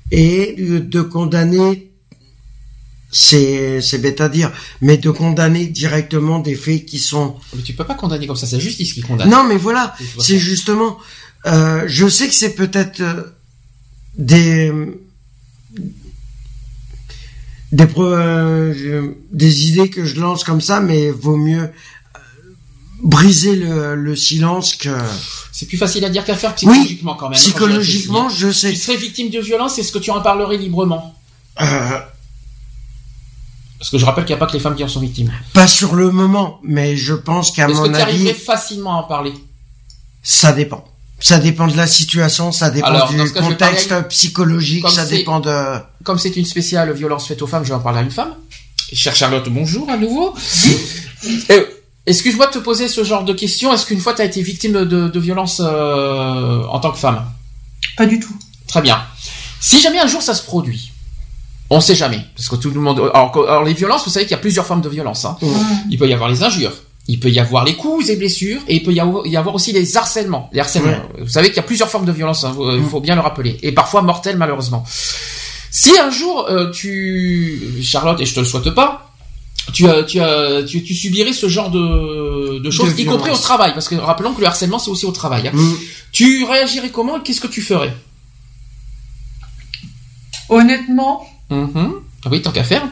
et 0.10 0.56
de 0.58 1.02
condamner 1.02 1.91
c'est 3.12 3.82
c'est 3.82 3.98
bête 3.98 4.22
à 4.22 4.30
dire, 4.30 4.52
mais 4.80 4.98
de 4.98 5.10
condamner 5.10 5.68
directement 5.68 6.40
des 6.40 6.56
faits 6.56 6.86
qui 6.86 7.00
sont. 7.00 7.36
Mais 7.56 7.62
tu 7.62 7.74
peux 7.74 7.84
pas 7.84 7.96
condamner 7.96 8.28
comme 8.28 8.36
ça, 8.36 8.48
c'est 8.48 8.56
la 8.56 8.62
justice 8.62 8.94
qui 8.94 9.02
condamne. 9.02 9.30
Non, 9.30 9.44
mais 9.44 9.58
voilà, 9.58 9.96
c'est 10.20 10.38
justement. 10.38 10.98
Euh, 11.48 11.84
je 11.88 12.08
sais 12.08 12.28
que 12.28 12.36
c'est 12.36 12.54
peut-être 12.54 13.02
euh, 13.02 13.24
des 14.18 14.72
des 17.72 17.88
euh, 17.98 19.14
des 19.32 19.68
idées 19.68 19.90
que 19.90 20.06
je 20.06 20.20
lance 20.20 20.44
comme 20.44 20.62
ça, 20.62 20.80
mais 20.80 21.12
vaut 21.12 21.38
mieux 21.38 21.70
briser 23.02 23.56
le, 23.56 23.96
le 23.96 24.16
silence 24.16 24.76
que. 24.76 24.90
C'est 25.52 25.66
plus 25.66 25.78
facile 25.78 26.06
à 26.06 26.10
dire 26.10 26.24
qu'à 26.24 26.36
faire 26.36 26.56
psychologiquement 26.56 27.16
quand 27.16 27.30
même. 27.30 27.38
Psychologiquement, 27.38 28.30
je, 28.30 28.52
sais. 28.52 28.72
Tu 28.72 28.78
serais 28.78 28.98
victime 28.98 29.30
de 29.30 29.40
violence, 29.40 29.78
est-ce 29.80 29.92
que 29.92 30.00
tu 30.00 30.12
en 30.12 30.22
parlerais 30.22 30.58
librement? 30.58 31.16
Euh, 31.60 32.00
parce 33.82 33.90
que 33.90 33.98
je 33.98 34.06
rappelle 34.06 34.26
qu'il 34.26 34.36
n'y 34.36 34.38
a 34.38 34.46
pas 34.46 34.46
que 34.46 34.54
les 34.54 34.60
femmes 34.60 34.76
qui 34.76 34.84
en 34.84 34.88
sont 34.88 35.00
victimes. 35.00 35.34
Pas 35.54 35.66
sur 35.66 35.96
le 35.96 36.12
moment, 36.12 36.60
mais 36.64 36.96
je 36.96 37.16
pense 37.16 37.50
qu'à 37.50 37.68
mon 37.68 37.74
avis... 37.74 37.82
Est-ce 37.82 37.90
que 37.90 37.96
tu 37.96 38.02
arriverais 38.04 38.34
facilement 38.36 38.94
à 38.94 38.98
en 38.98 39.04
parler? 39.06 39.34
Ça 40.22 40.52
dépend. 40.52 40.86
Ça 41.20 41.40
dépend 41.40 41.66
de 41.66 41.76
la 41.76 41.88
situation, 41.88 42.52
ça 42.52 42.70
dépend 42.70 43.08
du 43.08 43.32
contexte 43.32 44.08
psychologique, 44.10 44.88
ça 44.88 45.04
dépend 45.06 45.40
de... 45.40 45.80
Comme 46.04 46.20
c'est 46.20 46.36
une 46.38 46.46
spéciale 46.46 46.94
violence 46.94 47.28
faite 47.28 47.42
aux 47.42 47.48
femmes, 47.48 47.64
je 47.64 47.70
vais 47.70 47.74
en 47.74 47.80
parler 47.80 47.98
à 47.98 48.02
une 48.04 48.12
femme. 48.12 48.36
Cher 48.94 49.16
Charlotte, 49.16 49.50
bonjour 49.50 49.90
à 49.90 49.98
nouveau. 49.98 50.36
Euh, 51.50 51.66
excuse-moi 52.06 52.46
de 52.48 52.52
te 52.52 52.60
poser 52.60 52.88
ce 52.88 53.04
genre 53.04 53.24
de 53.24 53.34
questions. 53.34 53.74
Est-ce 53.74 53.88
qu'une 53.88 54.00
fois 54.00 54.14
tu 54.14 54.22
as 54.22 54.26
été 54.26 54.44
victime 54.44 54.74
de, 54.74 55.08
de 55.08 55.20
violence 55.20 55.60
euh, 55.60 56.64
en 56.66 56.80
tant 56.80 56.92
que 56.92 57.00
femme? 57.00 57.26
Pas 57.98 58.06
du 58.06 58.20
tout. 58.20 58.38
Très 58.68 58.84
bien. 58.84 59.02
Si 59.60 59.82
jamais 59.82 60.00
un 60.00 60.08
jour 60.08 60.22
ça 60.22 60.36
se 60.36 60.44
produit, 60.44 60.91
on 61.72 61.82
sait 61.82 61.96
jamais, 61.96 62.22
parce 62.36 62.50
que 62.50 62.58
tout 62.58 62.70
le 62.70 62.82
monde. 62.82 63.00
Alors, 63.14 63.64
les 63.64 63.74
violences, 63.74 64.04
vous 64.04 64.12
savez 64.12 64.26
qu'il 64.26 64.36
y 64.36 64.40
a 64.40 64.44
plusieurs 64.46 64.66
formes 64.66 64.82
de 64.82 64.90
violence. 64.90 65.26
Hein. 65.26 65.38
Il 65.90 65.98
peut 65.98 66.08
y 66.08 66.14
avoir 66.14 66.30
les 66.30 66.44
injures, 66.44 66.74
il 67.08 67.20
peut 67.20 67.32
y 67.32 67.40
avoir 67.40 67.64
les 67.64 67.76
coups 67.76 68.10
et 68.10 68.18
blessures, 68.18 68.60
et 68.68 68.76
il 68.76 68.84
peut 68.84 68.94
y 68.94 69.00
avoir, 69.00 69.56
aussi 69.56 69.72
les 69.72 69.98
harcèlements. 69.98 70.50
Les 70.52 70.60
harcèlements. 70.60 71.02
Vous 71.20 71.30
savez 71.30 71.48
qu'il 71.48 71.56
y 71.56 71.60
a 71.60 71.64
plusieurs 71.64 71.90
formes 71.90 72.06
de 72.06 72.12
violence. 72.12 72.44
Hein, 72.44 72.56
il 72.78 72.84
faut 72.84 73.00
bien 73.00 73.16
le 73.16 73.22
rappeler, 73.22 73.58
et 73.64 73.72
parfois 73.72 74.02
mortelles 74.02 74.38
malheureusement. 74.38 74.84
Si 75.72 75.98
un 75.98 76.12
jour 76.12 76.48
euh, 76.50 76.70
tu, 76.72 77.82
Charlotte, 77.82 78.20
et 78.20 78.26
je 78.26 78.36
te 78.36 78.42
le 78.42 78.46
souhaite 78.46 78.72
pas, 78.72 79.14
tu, 79.72 79.86
tu, 80.08 80.20
tu, 80.68 80.84
tu 80.84 80.94
subirais 80.94 81.32
ce 81.32 81.48
genre 81.48 81.72
de, 81.72 82.60
de 82.60 82.70
choses, 82.70 82.94
y 83.00 83.06
compris 83.06 83.32
au 83.32 83.38
travail, 83.38 83.72
parce 83.74 83.88
que 83.88 83.96
rappelons 83.96 84.34
que 84.34 84.42
le 84.42 84.48
harcèlement 84.48 84.80
c'est 84.80 84.92
aussi 84.92 85.06
au 85.06 85.12
travail. 85.12 85.48
Hein. 85.48 85.52
Mm. 85.54 85.76
Tu 86.12 86.44
réagirais 86.44 86.90
comment 86.90 87.18
et 87.18 87.22
qu'est-ce 87.24 87.40
que 87.40 87.48
tu 87.48 87.62
ferais? 87.62 87.96
Honnêtement, 90.50 91.26
Mhm. 91.52 91.94
Oui, 92.32 92.42
tant 92.42 92.52
qu'à 92.52 92.64
faire. 92.64 92.84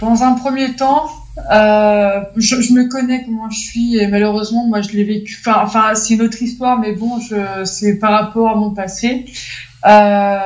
Dans 0.00 0.22
un 0.22 0.32
premier 0.32 0.74
temps, 0.74 1.08
euh, 1.52 2.20
je, 2.36 2.72
me 2.72 2.88
connais 2.88 3.24
comment 3.24 3.50
je 3.50 3.58
suis 3.58 3.96
et 3.96 4.08
malheureusement, 4.08 4.66
moi, 4.66 4.82
je 4.82 4.90
l'ai 4.90 5.04
vécu. 5.04 5.38
Enfin, 5.40 5.60
enfin 5.62 5.94
c'est 5.94 6.14
une 6.14 6.22
autre 6.22 6.42
histoire, 6.42 6.78
mais 6.78 6.92
bon, 6.92 7.20
c'est 7.64 7.98
par 7.98 8.12
rapport 8.12 8.50
à 8.50 8.54
mon 8.56 8.70
passé. 8.70 9.26
Euh, 9.86 10.38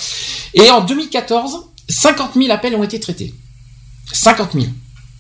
Et 0.53 0.69
en 0.69 0.83
2014, 0.83 1.61
50 1.93 2.35
000 2.35 2.51
appels 2.51 2.75
ont 2.75 2.83
été 2.83 2.99
traités. 2.99 3.35
50 4.13 4.53
000. 4.55 4.67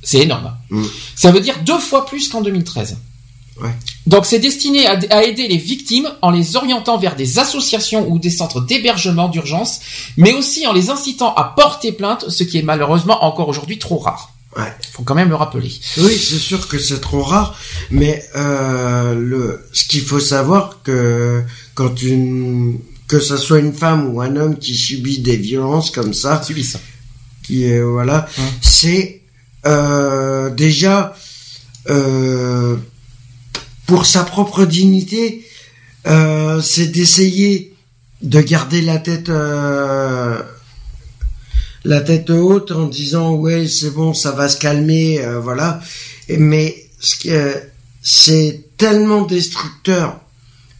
C'est 0.02 0.18
énorme. 0.18 0.56
Mm. 0.70 0.84
Ça 1.14 1.30
veut 1.30 1.40
dire 1.40 1.58
deux 1.64 1.78
fois 1.78 2.06
plus 2.06 2.28
qu'en 2.28 2.40
2013. 2.40 2.98
Ouais. 3.60 3.70
Donc 4.06 4.26
c'est 4.26 4.38
destiné 4.38 4.86
à, 4.86 4.98
à 5.10 5.22
aider 5.22 5.46
les 5.46 5.58
victimes 5.58 6.08
en 6.22 6.30
les 6.30 6.56
orientant 6.56 6.98
vers 6.98 7.14
des 7.14 7.38
associations 7.38 8.10
ou 8.10 8.18
des 8.18 8.30
centres 8.30 8.60
d'hébergement 8.60 9.28
d'urgence, 9.28 9.80
mais 10.16 10.32
aussi 10.32 10.66
en 10.66 10.72
les 10.72 10.90
incitant 10.90 11.34
à 11.34 11.44
porter 11.44 11.92
plainte, 11.92 12.28
ce 12.28 12.44
qui 12.44 12.58
est 12.58 12.62
malheureusement 12.62 13.24
encore 13.24 13.48
aujourd'hui 13.48 13.78
trop 13.78 13.98
rare. 13.98 14.32
Ouais. 14.56 14.72
Faut 14.92 15.02
quand 15.02 15.14
même 15.14 15.28
le 15.28 15.34
rappeler. 15.34 15.72
Oui, 15.98 16.16
c'est 16.16 16.38
sûr 16.38 16.68
que 16.68 16.78
c'est 16.78 17.00
trop 17.00 17.22
rare, 17.22 17.56
mais 17.90 18.22
euh, 18.36 19.14
le, 19.14 19.66
ce 19.72 19.84
qu'il 19.84 20.02
faut 20.02 20.20
savoir 20.20 20.82
que 20.82 21.42
quand 21.74 22.02
une 22.02 22.78
que 23.12 23.20
ça 23.20 23.36
soit 23.36 23.58
une 23.58 23.74
femme 23.74 24.08
ou 24.14 24.22
un 24.22 24.36
homme 24.36 24.58
qui 24.58 24.74
subit 24.74 25.18
des 25.20 25.36
violences 25.36 25.90
comme 25.90 26.14
ça, 26.14 26.40
qui 27.42 27.64
est 27.64 27.82
voilà, 27.82 28.26
Hum. 28.38 28.44
c'est 28.62 29.20
euh, 29.66 30.48
déjà 30.48 31.14
euh, 31.90 32.76
pour 33.86 34.06
sa 34.06 34.24
propre 34.24 34.64
dignité, 34.64 35.44
euh, 36.06 36.62
c'est 36.62 36.86
d'essayer 36.86 37.74
de 38.22 38.40
garder 38.40 38.80
la 38.80 38.96
tête 38.96 39.28
euh, 39.28 40.40
la 41.84 42.00
tête 42.00 42.30
haute 42.30 42.70
en 42.72 42.86
disant 42.86 43.32
ouais 43.34 43.68
c'est 43.68 43.90
bon 43.90 44.14
ça 44.14 44.30
va 44.32 44.48
se 44.48 44.56
calmer 44.56 45.20
euh, 45.20 45.38
voilà 45.38 45.80
Et- 46.30 46.38
mais 46.38 46.88
ce 46.98 47.16
c'est 48.00 48.64
tellement 48.78 49.22
destructeur 49.22 50.18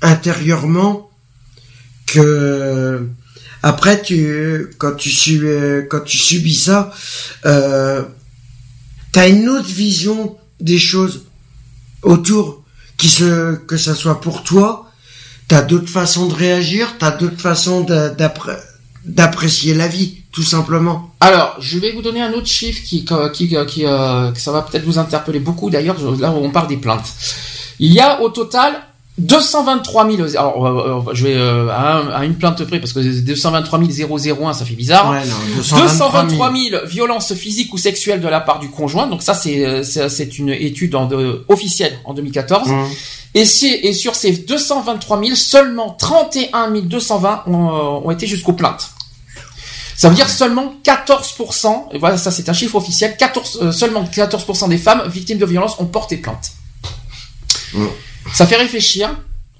intérieurement 0.01 1.11
que 2.13 3.09
après 3.63 4.03
tu 4.03 4.69
quand 4.79 4.95
tu 4.97 5.11
suis 5.11 5.41
quand 5.91 6.01
tu 6.01 6.19
subis 6.19 6.55
ça 6.55 6.93
euh, 7.47 8.03
t'as 9.13 9.29
une 9.29 9.49
autre 9.49 9.69
vision 9.69 10.37
des 10.61 10.79
choses 10.79 11.23
autour 12.03 12.65
qui 12.99 13.09
se 13.09 13.55
que 13.55 13.79
ça 13.79 13.95
soit 13.95 14.21
pour 14.21 14.43
toi 14.43 14.91
t'as 15.49 15.63
d'autres 15.63 15.89
façons 15.89 16.27
de 16.27 16.35
réagir 16.35 16.97
t'as 16.99 17.13
d'autres 17.13 17.41
façons 17.41 17.87
d'apprécier 19.05 19.73
la 19.75 19.89
vie 19.89 20.19
tout 20.33 20.43
simplement 20.43 21.15
Alors, 21.21 21.57
je 21.61 21.79
vais 21.79 21.93
vous 21.93 22.01
donner 22.03 22.23
un 22.23 22.33
autre 22.33 22.47
chiffre 22.47 22.83
qui, 22.83 23.05
qui, 23.35 23.49
qui, 23.67 23.87
euh, 23.87 24.33
que 24.33 24.41
ça 24.41 24.51
va 24.51 24.63
peut-être 24.63 24.85
vous 24.85 24.99
interpeller 24.99 25.41
beaucoup. 25.41 25.69
D'ailleurs, 25.69 25.99
là 26.19 26.33
où 26.33 26.37
on 26.37 26.51
parle 26.51 26.69
des 26.69 26.79
plaintes, 26.79 27.13
il 27.79 27.93
y 27.93 28.01
a 28.01 28.23
au 28.23 28.31
total 28.31 28.83
223 29.19 30.11
000. 30.11 30.23
Alors, 30.37 30.67
euh, 30.67 31.03
euh, 31.11 31.15
je 31.15 31.25
vais 31.27 31.35
euh, 31.37 31.69
à, 31.71 31.97
un- 31.99 32.09
à 32.11 32.25
une 32.25 32.35
plainte 32.35 32.65
près 32.65 32.79
parce 32.81 32.93
que 32.95 33.01
223 33.01 33.79
001, 33.79 34.53
ça 34.55 34.65
fait 34.65 34.75
bizarre. 34.75 35.11
ouais 35.11 35.21
non 35.27 35.37
223 35.83 36.51
000 36.71 36.87
violences 36.87 37.35
physiques 37.35 37.73
ou 37.75 37.79
sexuelles 37.79 38.21
de 38.23 38.29
la 38.29 38.41
part 38.41 38.59
du 38.59 38.71
conjoint. 38.71 39.07
Donc 39.07 39.23
ça, 39.23 39.35
c'est 39.35 39.85
c'est 39.85 40.39
une 40.39 40.49
étude 40.49 40.95
en, 40.95 41.07
de- 41.07 41.45
officielle 41.49 41.99
en 42.05 42.15
2014. 42.15 42.71
Hum. 42.71 42.87
Et, 43.35 43.43
et 43.43 43.93
sur 43.95 44.15
ces 44.15 44.33
223 44.33 45.21
000, 45.23 45.35
seulement 45.37 45.91
31 45.91 46.71
220 46.83 47.45
ont, 47.47 47.53
ont 48.05 48.11
été 48.11 48.27
jusqu'aux 48.27 48.53
plaintes. 48.55 48.91
Ça 49.97 50.09
veut 50.09 50.15
dire 50.15 50.29
seulement 50.29 50.75
14%, 50.85 51.89
et 51.93 51.99
voilà, 51.99 52.17
ça 52.17 52.31
c'est 52.31 52.49
un 52.49 52.53
chiffre 52.53 52.75
officiel, 52.77 53.17
14, 53.17 53.59
euh, 53.63 53.73
seulement 53.73 54.03
14% 54.05 54.69
des 54.69 54.79
femmes 54.79 55.03
victimes 55.07 55.39
de 55.39 55.47
violences 55.47 55.77
ont 55.79 55.85
porté 55.87 56.17
plainte. 56.17 56.51
Mm. 57.75 57.87
Ça 58.35 58.47
fait 58.47 58.57
réfléchir. 58.57 59.11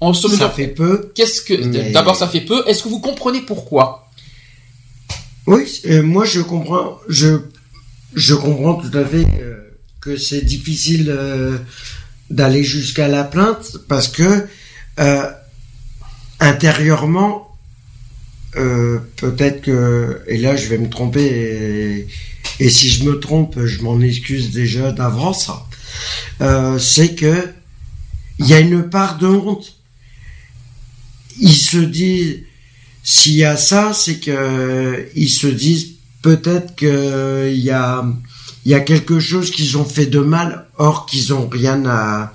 On 0.01 0.13
se 0.13 0.27
ça 0.29 0.49
fait 0.49 0.67
peu 0.67 1.11
qu'est-ce 1.15 1.41
que, 1.41 1.53
Mais- 1.53 1.91
d'abord 1.91 2.15
ça 2.15 2.27
fait 2.27 2.41
peu, 2.41 2.63
est-ce 2.67 2.83
que 2.83 2.89
vous 2.89 2.99
comprenez 2.99 3.41
pourquoi? 3.41 4.09
Oui, 5.47 5.81
euh, 5.85 6.01
moi 6.03 6.25
je 6.25 6.41
comprends, 6.41 6.99
je 7.07 7.39
je 8.13 8.33
comprends 8.33 8.75
tout 8.75 8.95
à 8.97 9.05
fait 9.05 9.25
euh, 9.39 9.55
que 10.01 10.17
c'est 10.17 10.41
difficile 10.41 11.07
euh, 11.09 11.57
d'aller 12.29 12.63
jusqu'à 12.63 13.07
la 13.07 13.23
plainte 13.23 13.77
parce 13.87 14.07
que 14.09 14.45
euh, 14.99 15.31
intérieurement, 16.39 17.55
euh, 18.57 18.99
peut-être 19.17 19.61
que 19.61 20.21
et 20.27 20.37
là 20.37 20.55
je 20.55 20.67
vais 20.67 20.77
me 20.77 20.89
tromper 20.89 21.23
et, 21.25 22.07
et 22.59 22.69
si 22.69 22.89
je 22.89 23.03
me 23.03 23.19
trompe, 23.19 23.59
je 23.65 23.81
m'en 23.81 23.99
excuse 24.01 24.51
déjà 24.51 24.91
d'avance. 24.91 25.49
Euh, 26.41 26.77
c'est 26.79 27.15
que 27.15 27.49
il 28.39 28.47
y 28.47 28.53
a 28.53 28.59
une 28.59 28.89
part 28.89 29.17
de 29.17 29.27
honte. 29.27 29.75
Ils 31.39 31.55
se 31.55 31.77
disent 31.77 32.39
s'il 33.03 33.33
y 33.35 33.43
a 33.43 33.57
ça, 33.57 33.91
c'est 33.93 34.19
que 34.19 35.09
ils 35.15 35.29
se 35.29 35.47
disent 35.47 35.87
peut-être 36.21 36.75
que 36.75 37.51
il 37.53 37.59
y 37.59 37.71
a 37.71 38.05
il 38.65 38.71
y 38.71 38.75
a 38.75 38.79
quelque 38.79 39.19
chose 39.19 39.51
qu'ils 39.51 39.77
ont 39.77 39.83
fait 39.85 40.05
de 40.05 40.19
mal, 40.19 40.67
or 40.77 41.05
qu'ils 41.05 41.33
ont 41.33 41.49
rien 41.49 41.85
à 41.85 42.33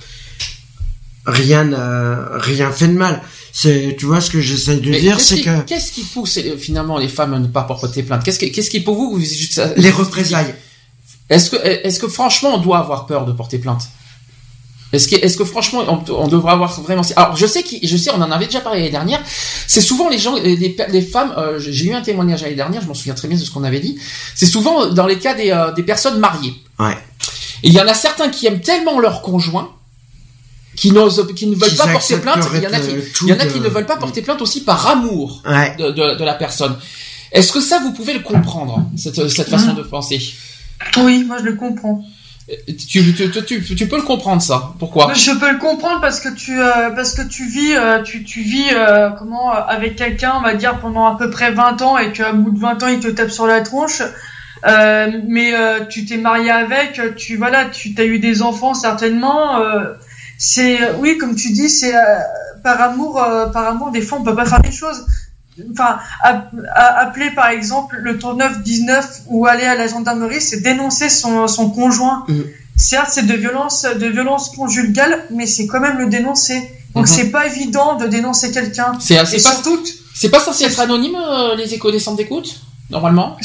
rien 1.27 1.73
à, 1.73 2.39
rien 2.39 2.71
fait 2.71 2.89
de 2.89 2.93
mal. 2.93 3.23
C'est 3.53 3.97
tu 3.99 4.07
vois 4.07 4.21
ce 4.21 4.31
que 4.31 4.41
j'essaie 4.41 4.77
de 4.79 4.91
Mais 4.91 5.01
dire, 5.01 5.21
c'est 5.21 5.41
que 5.41 5.63
qu'est-ce 5.63 5.91
qui 5.93 6.03
pousse 6.03 6.37
euh, 6.39 6.57
finalement 6.59 6.99
les 6.99 7.09
femmes 7.09 7.35
à 7.35 7.39
ne 7.39 7.47
pas 7.49 7.63
porter 7.63 8.03
plainte? 8.03 8.23
Qu'est-ce 8.25 8.39
qui, 8.39 8.53
qu'est-ce 8.53 8.71
qui 8.71 8.81
pour 8.81 8.95
vous, 8.97 9.17
vous- 9.19 9.63
les 9.77 9.91
représailles. 9.91 10.55
Est-ce 11.31 11.51
que, 11.51 11.57
est-ce 11.57 11.99
que 11.99 12.09
franchement 12.09 12.55
on 12.55 12.59
doit 12.59 12.79
avoir 12.79 13.07
peur 13.07 13.27
de 13.27 13.33
porter 13.33 13.59
plainte? 13.59 13.83
Est-ce 14.93 15.07
que, 15.09 15.17
est-ce 15.17 15.37
que 15.37 15.45
franchement 15.45 15.83
on, 15.87 16.13
on 16.15 16.29
devrait 16.29 16.53
avoir 16.53 16.81
vraiment 16.81 17.03
Alors 17.17 17.37
je 17.37 17.47
sais 17.47 17.63
qui, 17.63 17.87
je 17.87 17.97
sais, 17.97 18.11
on 18.11 18.23
en 18.23 18.31
avait 18.31 18.47
déjà 18.47 18.61
parlé 18.61 18.79
l'année 18.79 18.91
dernière. 18.91 19.21
C'est 19.67 19.83
souvent 19.83 20.09
les 20.09 20.19
gens, 20.19 20.35
les, 20.37 20.57
les 20.57 21.03
femmes. 21.03 21.35
euh, 21.37 21.59
j'ai 21.59 21.87
eu 21.89 21.93
un 21.95 22.01
témoignage 22.01 22.43
l'année 22.43 22.55
dernière, 22.55 22.81
je 22.81 22.87
m'en 22.89 22.95
souviens 22.95 23.15
très 23.15 23.29
bien 23.29 23.37
de 23.37 23.43
ce 23.43 23.51
qu'on 23.51 23.65
avait 23.65 23.81
dit. 23.81 23.99
C'est 24.35 24.47
souvent 24.47 24.87
dans 24.87 25.07
les 25.07 25.19
cas 25.19 25.35
des, 25.35 25.51
euh, 25.51 25.73
des 25.73 25.83
personnes 25.83 26.19
mariées. 26.19 26.55
Ouais. 26.79 26.97
Et 27.63 27.69
il 27.69 27.73
y 27.75 27.81
en 27.81 27.87
a 27.87 27.93
certains 27.95 28.29
qui 28.31 28.47
aiment 28.47 28.61
tellement 28.61 28.99
leur 28.99 29.21
conjoint 29.21 29.71
qui 30.77 30.93
n'osent, 30.93 31.27
qui 31.35 31.47
ne 31.49 31.57
veulent 31.57 31.75
pas 31.77 31.89
porter 31.89 32.17
plainte. 32.19 32.45
Il 32.55 32.63
y 32.63 32.67
en 32.67 32.73
a 32.73 32.79
qui, 32.81 32.91
euh, 32.91 33.01
il 33.23 33.29
y 33.29 33.33
en 33.33 33.39
a 33.41 33.45
de- 33.45 33.51
qui 33.51 33.61
ne 33.61 33.69
veulent 33.69 33.85
pas 33.87 33.97
porter 33.97 34.23
plainte 34.23 34.41
aussi 34.41 34.63
par 34.63 34.87
amour 34.87 35.43
Ouais. 35.45 35.75
de, 35.77 35.91
de, 35.91 36.15
de 36.17 36.25
la 36.25 36.35
personne. 36.35 36.77
Est-ce 37.33 37.53
que 37.53 37.61
ça 37.61 37.81
vous 37.81 37.93
pouvez 37.93 38.15
le 38.15 38.21
comprendre 38.21 38.87
cette, 38.97 39.29
cette 39.29 39.51
façon 39.51 39.75
de 39.75 39.83
penser? 39.83 40.19
Oui, 40.99 41.25
moi 41.25 41.39
je 41.41 41.45
le 41.45 41.57
comprends. 41.57 42.03
Tu, 42.79 43.15
tu, 43.15 43.45
tu, 43.45 43.77
tu, 43.77 43.87
peux 43.87 43.97
le 43.97 44.03
comprendre 44.03 44.41
ça. 44.41 44.73
Pourquoi? 44.79 45.13
Je 45.13 45.33
peux 45.33 45.51
le 45.53 45.59
comprendre 45.59 46.01
parce 46.01 46.21
que 46.21 46.31
tu 46.31 46.59
euh, 46.59 46.91
parce 46.91 47.13
que 47.13 47.23
tu 47.23 47.45
vis 47.47 47.75
euh, 47.75 48.03
tu, 48.03 48.25
tu 48.25 48.41
vis 48.41 48.69
euh, 48.73 49.11
comment 49.11 49.53
euh, 49.53 49.61
avec 49.69 49.97
quelqu'un 49.97 50.33
on 50.39 50.41
va 50.41 50.55
dire 50.55 50.79
pendant 50.81 51.07
à 51.07 51.19
peu 51.19 51.29
près 51.29 51.51
20 51.53 51.83
ans 51.83 51.99
et 51.99 52.11
qu'à 52.13 52.33
bout 52.33 52.51
de 52.51 52.59
20 52.59 52.83
ans 52.83 52.89
il 52.89 53.01
te 53.01 53.09
tape 53.09 53.31
sur 53.31 53.47
la 53.47 53.61
tronche. 53.61 54.03
Euh, 54.67 55.21
mais 55.29 55.55
euh, 55.55 55.85
tu 55.85 56.07
t'es 56.07 56.17
marié 56.17 56.51
avec 56.51 57.01
tu 57.17 57.37
voilà 57.37 57.67
tu 57.67 57.95
as 57.99 58.05
eu 58.05 58.19
des 58.19 58.43
enfants 58.43 58.75
certainement 58.75 59.63
c'est 60.37 60.93
oui 60.99 61.17
comme 61.19 61.37
tu 61.37 61.53
dis 61.53 61.69
c'est 61.69 61.95
par 62.65 62.81
amour 62.81 63.25
par 63.53 63.69
amour 63.69 63.91
des 63.93 64.01
fois 64.01 64.19
on 64.19 64.25
peut 64.25 64.35
pas 64.35 64.47
faire 64.47 64.63
des 64.63 64.73
choses 64.73 65.07
enfin 65.73 65.99
appeler 66.75 67.31
par 67.33 67.49
exemple 67.49 67.97
le 68.01 68.19
3919 68.19 69.23
ou 69.29 69.47
aller 69.47 69.65
à 69.65 69.75
la 69.75 69.87
gendarmerie 69.87 70.41
c'est 70.41 70.61
dénoncer 70.61 71.09
son 71.09 71.47
son 71.49 71.71
conjoint 71.71 72.25
Mm. 72.29 72.41
certes 72.77 73.11
c'est 73.13 73.27
de 73.27 73.35
violence 73.35 73.85
de 73.99 74.07
violence 74.07 74.51
conjugale 74.51 75.25
mais 75.31 75.47
c'est 75.47 75.67
quand 75.67 75.81
même 75.81 75.99
le 75.99 76.07
dénoncer 76.09 76.59
donc 76.95 77.07
Mhm. 77.07 77.15
c'est 77.15 77.31
pas 77.31 77.47
évident 77.47 77.97
de 77.97 78.07
dénoncer 78.07 78.51
quelqu'un 78.51 78.93
C'est 79.01 79.15
et 79.15 79.25
c'est 79.27 79.43
pas, 79.43 79.53
surtout 79.53 79.81
c'est 80.15 80.31
pas 80.31 80.41
censé 80.41 80.65
être 80.65 80.81
anonyme 80.81 81.17
euh, 81.17 81.55
les 81.57 81.73
échos 81.75 81.91
des 81.91 81.99
centres 82.01 82.17
d'écoute 82.19 82.61
Normalement? 82.91 83.37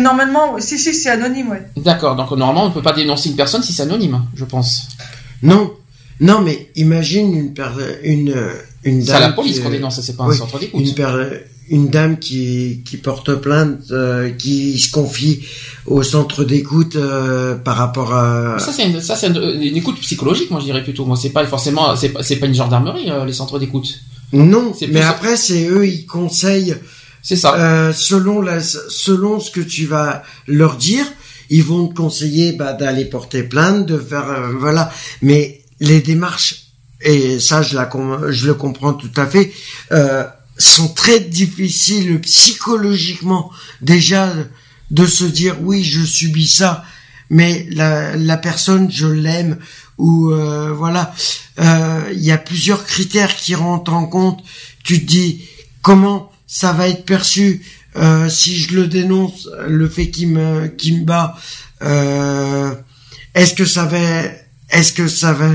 Normalement 0.00 0.56
si 0.60 0.78
si 0.78 0.94
c'est 0.94 1.10
anonyme 1.10 1.48
ouais 1.50 1.62
D'accord, 1.76 2.14
donc 2.14 2.30
normalement 2.30 2.64
on 2.64 2.68
ne 2.68 2.74
peut 2.74 2.82
pas 2.82 2.92
dénoncer 2.92 3.28
une 3.30 3.34
personne 3.36 3.62
si 3.62 3.72
c'est 3.72 3.82
anonyme, 3.82 4.20
je 4.36 4.44
pense. 4.44 4.88
Non, 5.42 5.72
Non, 6.20 6.40
mais 6.42 6.70
imagine 6.76 7.34
une 7.34 7.54
une 8.04 8.34
une 8.84 8.98
dame. 9.02 9.06
C'est 9.06 9.12
à 9.12 9.20
la 9.20 9.32
police 9.32 9.58
qu'on 9.58 9.70
dénonce, 9.70 10.00
c'est 10.00 10.16
pas 10.16 10.24
un 10.24 10.32
centre 10.32 10.60
d'écoute. 10.60 10.80
Une, 10.80 10.94
une 11.68 11.88
dame 11.88 12.18
qui, 12.18 12.82
qui 12.84 12.96
porte 12.96 13.34
plainte, 13.36 13.90
euh, 13.90 14.30
qui 14.30 14.78
se 14.78 14.90
confie 14.90 15.44
au 15.86 16.02
centre 16.02 16.44
d'écoute 16.44 16.96
euh, 16.96 17.54
par 17.54 17.76
rapport 17.76 18.14
à. 18.14 18.58
Ça 18.58 18.72
c'est 18.72 18.86
une, 18.86 19.00
ça 19.00 19.16
c'est 19.16 19.28
une, 19.28 19.76
écoute 19.76 19.98
psychologique, 20.00 20.50
moi 20.50 20.60
je 20.60 20.66
dirais 20.66 20.82
plutôt. 20.82 21.04
Moi 21.04 21.16
c'est 21.16 21.30
pas 21.30 21.44
forcément, 21.46 21.96
c'est 21.96 22.10
pas, 22.10 22.22
c'est 22.22 22.36
pas 22.36 22.46
une 22.46 22.54
gendarmerie 22.54 23.10
euh, 23.10 23.24
les 23.24 23.32
centres 23.32 23.58
d'écoute. 23.58 24.00
Non, 24.32 24.74
mais 24.88 25.02
après 25.02 25.36
c'est 25.36 25.66
eux 25.68 25.86
ils 25.86 26.06
conseillent. 26.06 26.76
C'est 27.22 27.36
ça. 27.36 27.54
Euh, 27.54 27.92
selon 27.94 28.42
la, 28.42 28.60
selon 28.60 29.40
ce 29.40 29.50
que 29.50 29.60
tu 29.60 29.86
vas 29.86 30.22
leur 30.46 30.76
dire, 30.76 31.06
ils 31.48 31.64
vont 31.64 31.88
te 31.88 31.94
conseiller 31.94 32.52
bah, 32.52 32.74
d'aller 32.74 33.06
porter 33.06 33.42
plainte, 33.42 33.86
de 33.86 33.98
faire 33.98 34.50
voilà. 34.58 34.92
Mais 35.22 35.62
les 35.80 36.00
démarches 36.00 36.64
et 37.04 37.38
ça 37.38 37.62
je 37.62 37.76
la 37.76 37.88
je 38.30 38.46
le 38.46 38.54
comprends 38.54 38.94
tout 38.94 39.10
à 39.16 39.26
fait. 39.26 39.52
Euh, 39.92 40.24
sont 40.58 40.88
très 40.88 41.20
difficiles 41.20 42.20
psychologiquement 42.20 43.50
déjà 43.80 44.32
de 44.90 45.06
se 45.06 45.24
dire 45.24 45.56
oui 45.62 45.82
je 45.82 46.02
subis 46.02 46.46
ça 46.46 46.84
mais 47.30 47.66
la, 47.70 48.36
personne 48.36 48.90
je 48.90 49.06
l'aime 49.06 49.58
ou 49.98 50.30
euh, 50.30 50.72
voilà. 50.72 51.14
Euh, 51.60 52.12
il 52.12 52.22
y 52.22 52.32
a 52.32 52.38
plusieurs 52.38 52.84
critères 52.84 53.34
qui 53.36 53.54
rentrent 53.54 53.94
en 53.94 54.06
compte. 54.06 54.42
Tu 54.82 55.00
te 55.00 55.06
dis 55.06 55.44
comment 55.82 56.32
ça 56.46 56.72
va 56.72 56.88
être 56.88 57.04
perçu 57.04 57.62
euh, 57.96 58.28
si 58.28 58.56
je 58.56 58.74
le 58.74 58.86
dénonce 58.86 59.48
le 59.66 59.88
fait 59.88 60.10
qu'il 60.10 60.28
me 60.28 60.66
qu'il 60.66 61.00
me 61.00 61.04
bat 61.04 61.36
est-ce 63.34 63.54
que 63.54 63.64
ça 63.64 63.84
va 63.84 63.98
est-ce 64.70 64.92
que 64.92 65.06
ça 65.06 65.32
va 65.32 65.50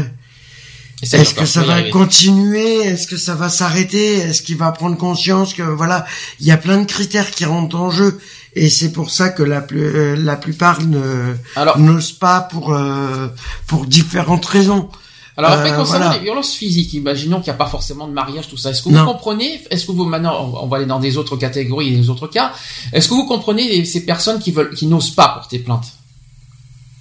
est-ce 1.01 1.33
que 1.33 1.45
ça 1.45 1.63
va 1.63 1.83
continuer? 1.83 2.77
Est-ce 2.79 3.07
que 3.07 3.17
ça 3.17 3.35
va 3.35 3.49
s'arrêter? 3.49 4.15
Est-ce 4.15 4.41
qu'il 4.41 4.57
va 4.57 4.71
prendre 4.71 4.97
conscience 4.97 5.53
que 5.53 5.63
voilà, 5.63 6.05
il 6.39 6.47
y 6.47 6.51
a 6.51 6.57
plein 6.57 6.79
de 6.79 6.85
critères 6.85 7.31
qui 7.31 7.45
rentrent 7.45 7.79
en 7.79 7.89
jeu? 7.89 8.19
Et 8.55 8.69
c'est 8.69 8.91
pour 8.91 9.09
ça 9.09 9.29
que 9.29 9.43
la, 9.43 9.61
plus, 9.61 9.83
euh, 9.83 10.15
la 10.17 10.35
plupart 10.35 10.81
ne 10.81 11.35
n'osent 11.77 12.11
pas 12.11 12.41
pour 12.41 12.73
euh, 12.73 13.27
pour 13.67 13.85
différentes 13.85 14.45
raisons. 14.45 14.89
Alors 15.37 15.51
après, 15.51 15.71
euh, 15.71 15.77
concernant 15.77 16.11
les 16.11 16.19
violences 16.19 16.53
physiques, 16.53 16.93
imaginons 16.93 17.37
qu'il 17.37 17.45
n'y 17.45 17.55
a 17.55 17.57
pas 17.57 17.67
forcément 17.67 18.07
de 18.07 18.11
mariage, 18.11 18.49
tout 18.49 18.57
ça. 18.57 18.71
Est-ce 18.71 18.83
que 18.83 18.89
vous 18.89 19.05
comprenez? 19.05 19.61
Est-ce 19.69 19.85
que 19.85 19.93
vous 19.93 20.03
maintenant, 20.03 20.59
on 20.61 20.67
va 20.67 20.77
aller 20.77 20.85
dans 20.85 20.99
des 20.99 21.15
autres 21.15 21.37
catégories, 21.37 21.95
des 21.95 22.09
autres 22.09 22.27
cas. 22.27 22.51
Est-ce 22.91 23.07
que 23.07 23.13
vous 23.13 23.25
comprenez 23.25 23.85
ces 23.85 24.05
personnes 24.05 24.39
qui 24.39 24.51
veulent, 24.51 24.73
qui 24.73 24.87
n'osent 24.87 25.11
pas 25.11 25.29
porter 25.29 25.59
plainte? 25.59 25.85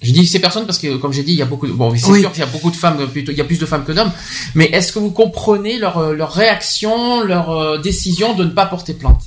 Je 0.01 0.11
dis 0.11 0.25
ces 0.25 0.39
personnes 0.39 0.65
parce 0.65 0.79
que, 0.79 0.95
comme 0.97 1.11
j'ai 1.11 1.23
dit, 1.23 1.33
il 1.33 1.37
y 1.37 1.41
a 1.41 1.45
beaucoup. 1.45 1.67
De... 1.67 1.73
Bon, 1.73 1.93
c'est 1.93 2.19
sûr 2.19 2.31
qu'il 2.31 2.39
y 2.39 2.43
a 2.43 2.49
beaucoup 2.49 2.71
de 2.71 2.75
femmes, 2.75 3.05
plutôt, 3.07 3.31
il 3.31 3.37
y 3.37 3.41
a 3.41 3.45
plus 3.45 3.59
de 3.59 3.65
femmes 3.65 3.83
que 3.83 3.91
d'hommes. 3.91 4.11
Mais 4.55 4.65
est-ce 4.65 4.93
que 4.93 4.99
vous 4.99 5.11
comprenez 5.11 5.77
leur 5.77 5.97
euh, 5.97 6.13
leur 6.13 6.31
réaction, 6.33 7.23
leur 7.23 7.49
euh, 7.49 7.77
décision 7.79 8.33
de 8.33 8.45
ne 8.45 8.51
pas 8.51 8.65
porter 8.65 8.93
plainte? 8.93 9.23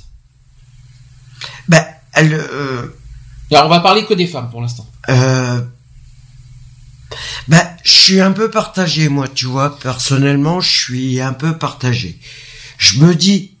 Ben, 1.67 1.85
elle. 2.13 2.33
Euh... 2.33 2.87
Alors, 3.51 3.67
on 3.67 3.69
va 3.69 3.81
parler 3.81 4.05
que 4.05 4.15
des 4.15 4.25
femmes 4.25 4.49
pour 4.49 4.61
l'instant. 4.61 4.87
Euh... 5.09 5.61
Ben, 7.47 7.61
je 7.83 7.91
suis 7.91 8.21
un 8.21 8.31
peu 8.31 8.49
partagé, 8.49 9.09
moi, 9.09 9.27
tu 9.27 9.45
vois. 9.45 9.77
Personnellement, 9.77 10.59
je 10.59 10.71
suis 10.71 11.21
un 11.21 11.33
peu 11.33 11.55
partagé. 11.55 12.19
Je 12.79 12.97
me 12.97 13.13
dis, 13.13 13.57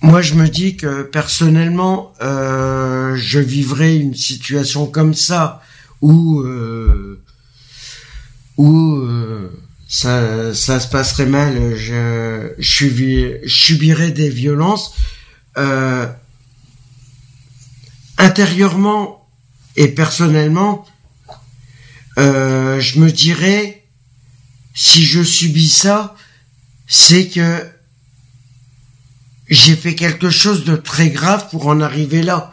moi, 0.00 0.22
je 0.22 0.34
me 0.34 0.48
dis 0.48 0.76
que 0.76 1.02
personnellement, 1.02 2.12
euh, 2.20 3.14
je 3.16 3.38
vivrais 3.38 3.96
une 3.96 4.16
situation 4.16 4.86
comme 4.86 5.14
ça 5.14 5.62
où 6.00 6.40
euh, 6.40 7.22
où 8.56 8.96
euh, 8.96 9.50
ça, 9.88 10.52
ça 10.54 10.80
se 10.80 10.88
passerait 10.88 11.26
mal, 11.26 11.76
je, 11.76 12.52
subirais 12.58 14.10
des 14.10 14.28
violences 14.28 14.94
euh, 15.56 16.06
intérieurement 18.18 19.28
et 19.76 19.88
personnellement. 19.88 20.84
Je 22.16 22.98
me 22.98 23.12
dirais, 23.12 23.84
si 24.74 25.04
je 25.04 25.22
subis 25.22 25.68
ça, 25.68 26.16
c'est 26.88 27.28
que 27.28 27.64
j'ai 29.48 29.76
fait 29.76 29.94
quelque 29.94 30.30
chose 30.30 30.64
de 30.64 30.74
très 30.74 31.10
grave 31.10 31.48
pour 31.50 31.68
en 31.68 31.80
arriver 31.80 32.22
là. 32.22 32.52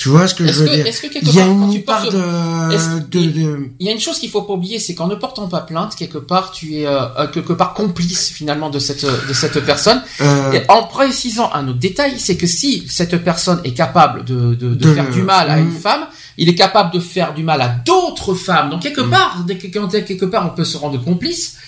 Tu 0.00 0.08
vois 0.08 0.26
ce 0.26 0.34
que 0.34 0.46
je 0.46 0.64
veux 0.64 0.68
dire? 0.70 0.86
Il 1.20 1.34
y 1.34 1.40
a 1.40 1.46
une 1.46 1.82
part 1.82 2.06
de, 2.06 3.00
de, 3.10 3.70
Il 3.80 3.86
y 3.86 3.90
a 3.90 3.92
une 3.92 4.00
chose 4.00 4.18
qu'il 4.18 4.30
faut 4.30 4.40
pas 4.40 4.54
oublier, 4.54 4.78
c'est 4.78 4.94
qu'en 4.94 5.06
ne 5.06 5.14
portant 5.14 5.46
pas 5.46 5.60
plainte, 5.60 5.94
quelque 5.94 6.16
part, 6.16 6.52
tu 6.52 6.76
es 6.76 6.86
euh, 6.86 7.02
euh, 7.18 7.26
quelque 7.26 7.52
part 7.52 7.74
complice 7.74 8.30
finalement 8.30 8.70
de 8.70 8.78
cette 8.78 9.04
de 9.04 9.32
cette 9.34 9.62
personne. 9.62 10.00
Euh... 10.22 10.52
Et 10.52 10.62
en 10.68 10.84
précisant 10.84 11.50
un 11.52 11.68
autre 11.68 11.80
détail, 11.80 12.14
c'est 12.16 12.38
que 12.38 12.46
si 12.46 12.86
cette 12.88 13.22
personne 13.22 13.60
est 13.62 13.74
capable 13.74 14.24
de, 14.24 14.54
de, 14.54 14.74
de 14.74 14.94
faire 14.94 15.10
du 15.10 15.20
mal 15.20 15.50
à 15.50 15.58
une 15.58 15.68
mm. 15.68 15.80
femme, 15.80 16.06
il 16.38 16.48
est 16.48 16.54
capable 16.54 16.94
de 16.94 17.00
faire 17.00 17.34
du 17.34 17.42
mal 17.42 17.60
à 17.60 17.68
d'autres 17.68 18.32
femmes. 18.32 18.70
Donc 18.70 18.80
quelque 18.80 19.02
mm. 19.02 19.10
part, 19.10 19.44
quelque 20.06 20.24
part, 20.24 20.46
on 20.50 20.56
peut 20.56 20.64
se 20.64 20.78
rendre 20.78 20.98
complice 21.04 21.58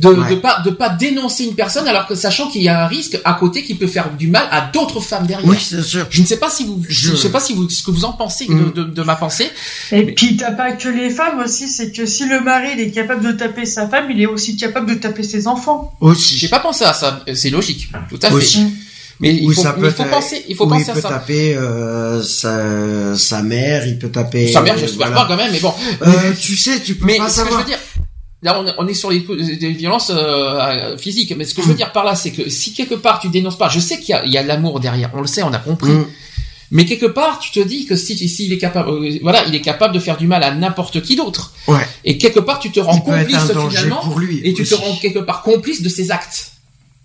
de 0.00 0.08
ne 0.08 0.34
pas 0.36 0.62
de 0.64 0.70
pas 0.70 0.88
dénoncer 0.88 1.44
une 1.44 1.54
personne 1.54 1.86
alors 1.86 2.06
que 2.06 2.14
sachant 2.14 2.48
qu'il 2.48 2.62
y 2.62 2.68
a 2.68 2.84
un 2.84 2.86
risque 2.86 3.18
à 3.24 3.34
côté 3.34 3.62
qui 3.62 3.74
peut 3.74 3.86
faire 3.86 4.10
du 4.16 4.28
mal 4.28 4.46
à 4.50 4.62
d'autres 4.72 5.00
femmes 5.00 5.26
derrière. 5.26 5.46
Oui, 5.48 5.58
c'est 5.60 5.82
sûr. 5.82 6.06
Je 6.08 6.22
ne 6.22 6.26
sais 6.26 6.38
pas 6.38 6.48
si 6.48 6.64
vous 6.64 6.82
je, 6.88 7.14
sais 7.14 7.30
pas 7.30 7.40
si 7.40 7.54
vous 7.54 7.68
ce 7.68 7.82
que 7.82 7.90
vous 7.90 8.06
en 8.06 8.12
pensez 8.12 8.46
de, 8.46 8.54
mm. 8.54 8.72
de, 8.72 8.84
de, 8.84 9.02
ma 9.02 9.16
pensée. 9.16 9.50
Et 9.92 10.04
puis 10.06 10.36
t'as 10.36 10.52
pas 10.52 10.72
que 10.72 10.88
les 10.88 11.10
femmes 11.10 11.40
aussi, 11.44 11.68
c'est 11.68 11.92
que 11.92 12.06
si 12.06 12.26
le 12.26 12.40
mari 12.40 12.68
il 12.74 12.80
est 12.80 12.90
capable 12.90 13.24
de 13.24 13.32
taper 13.32 13.66
sa 13.66 13.88
femme, 13.88 14.10
il 14.10 14.20
est 14.20 14.26
aussi 14.26 14.56
capable 14.56 14.88
de 14.88 14.94
taper 14.94 15.22
ses 15.22 15.46
enfants. 15.46 15.94
Aussi. 16.00 16.38
J'ai 16.38 16.48
pas 16.48 16.60
pensé 16.60 16.84
à 16.84 16.94
ça, 16.94 17.22
c'est 17.34 17.50
logique, 17.50 17.90
tout 18.08 18.18
à 18.22 18.30
fait. 18.30 18.58
Mais 19.20 19.34
il 19.34 19.52
faut, 19.52 19.62
il 19.82 19.90
faut 19.90 20.04
penser, 20.04 20.44
il 20.48 20.56
faut 20.56 20.66
penser 20.66 20.86
il 20.88 20.92
peut 20.94 20.98
à 20.98 21.02
ça. 21.02 21.08
taper 21.10 21.54
euh, 21.54 22.22
sa, 22.22 23.14
sa 23.16 23.42
mère, 23.42 23.86
il 23.86 23.98
peut 23.98 24.08
taper. 24.08 24.50
Sa 24.50 24.62
mère, 24.62 24.78
j'espère 24.78 25.12
pas 25.12 25.26
quand 25.28 25.36
même, 25.36 25.52
mais 25.52 25.60
bon. 25.60 25.74
Euh, 26.00 26.32
tu 26.40 26.56
sais, 26.56 26.80
tu 26.80 26.94
peux 26.94 27.04
mais 27.04 27.18
pas 27.18 27.28
savoir. 27.28 27.66
Que 27.66 27.70
je 27.70 27.74
veux 27.74 27.78
dire, 27.78 28.06
Là, 28.42 28.64
on 28.78 28.86
est 28.86 28.94
sur 28.94 29.10
les, 29.10 29.18
violences 29.18 30.10
euh, 30.14 30.96
physiques, 30.96 31.34
mais 31.36 31.44
ce 31.44 31.54
que 31.54 31.60
je 31.60 31.68
veux 31.68 31.74
dire 31.74 31.92
par 31.92 32.04
là, 32.04 32.14
c'est 32.14 32.30
que 32.30 32.48
si 32.48 32.72
quelque 32.72 32.94
part 32.94 33.20
tu 33.20 33.28
dénonces 33.28 33.58
pas, 33.58 33.68
je 33.68 33.80
sais 33.80 34.00
qu'il 34.00 34.16
y 34.24 34.38
a, 34.38 34.42
l'amour 34.42 34.80
derrière, 34.80 35.10
on 35.14 35.20
le 35.20 35.26
sait, 35.26 35.42
on 35.42 35.52
a 35.52 35.58
compris. 35.58 35.90
Mm. 35.90 36.06
Mais 36.70 36.86
quelque 36.86 37.06
part, 37.06 37.40
tu 37.40 37.50
te 37.50 37.60
dis 37.60 37.84
que 37.84 37.96
si, 37.96 38.16
si 38.16 38.46
il 38.46 38.52
est 38.52 38.58
capable, 38.58 38.90
euh, 38.90 39.18
voilà, 39.22 39.44
il 39.46 39.54
est 39.54 39.60
capable 39.60 39.92
de 39.92 39.98
faire 39.98 40.16
du 40.16 40.26
mal 40.26 40.42
à 40.42 40.54
n'importe 40.54 41.02
qui 41.02 41.16
d'autre. 41.16 41.52
Ouais. 41.66 41.86
Et 42.04 42.16
quelque 42.16 42.40
part, 42.40 42.60
tu 42.60 42.70
te 42.70 42.80
rends 42.80 43.00
complice 43.00 43.36
finalement, 43.68 44.00
pour 44.00 44.18
lui 44.18 44.40
et 44.42 44.54
tu 44.54 44.64
te 44.64 44.74
rends 44.74 44.96
quelque 44.96 45.18
part 45.18 45.42
complice 45.42 45.82
de 45.82 45.88
ses 45.88 46.10
actes 46.10 46.52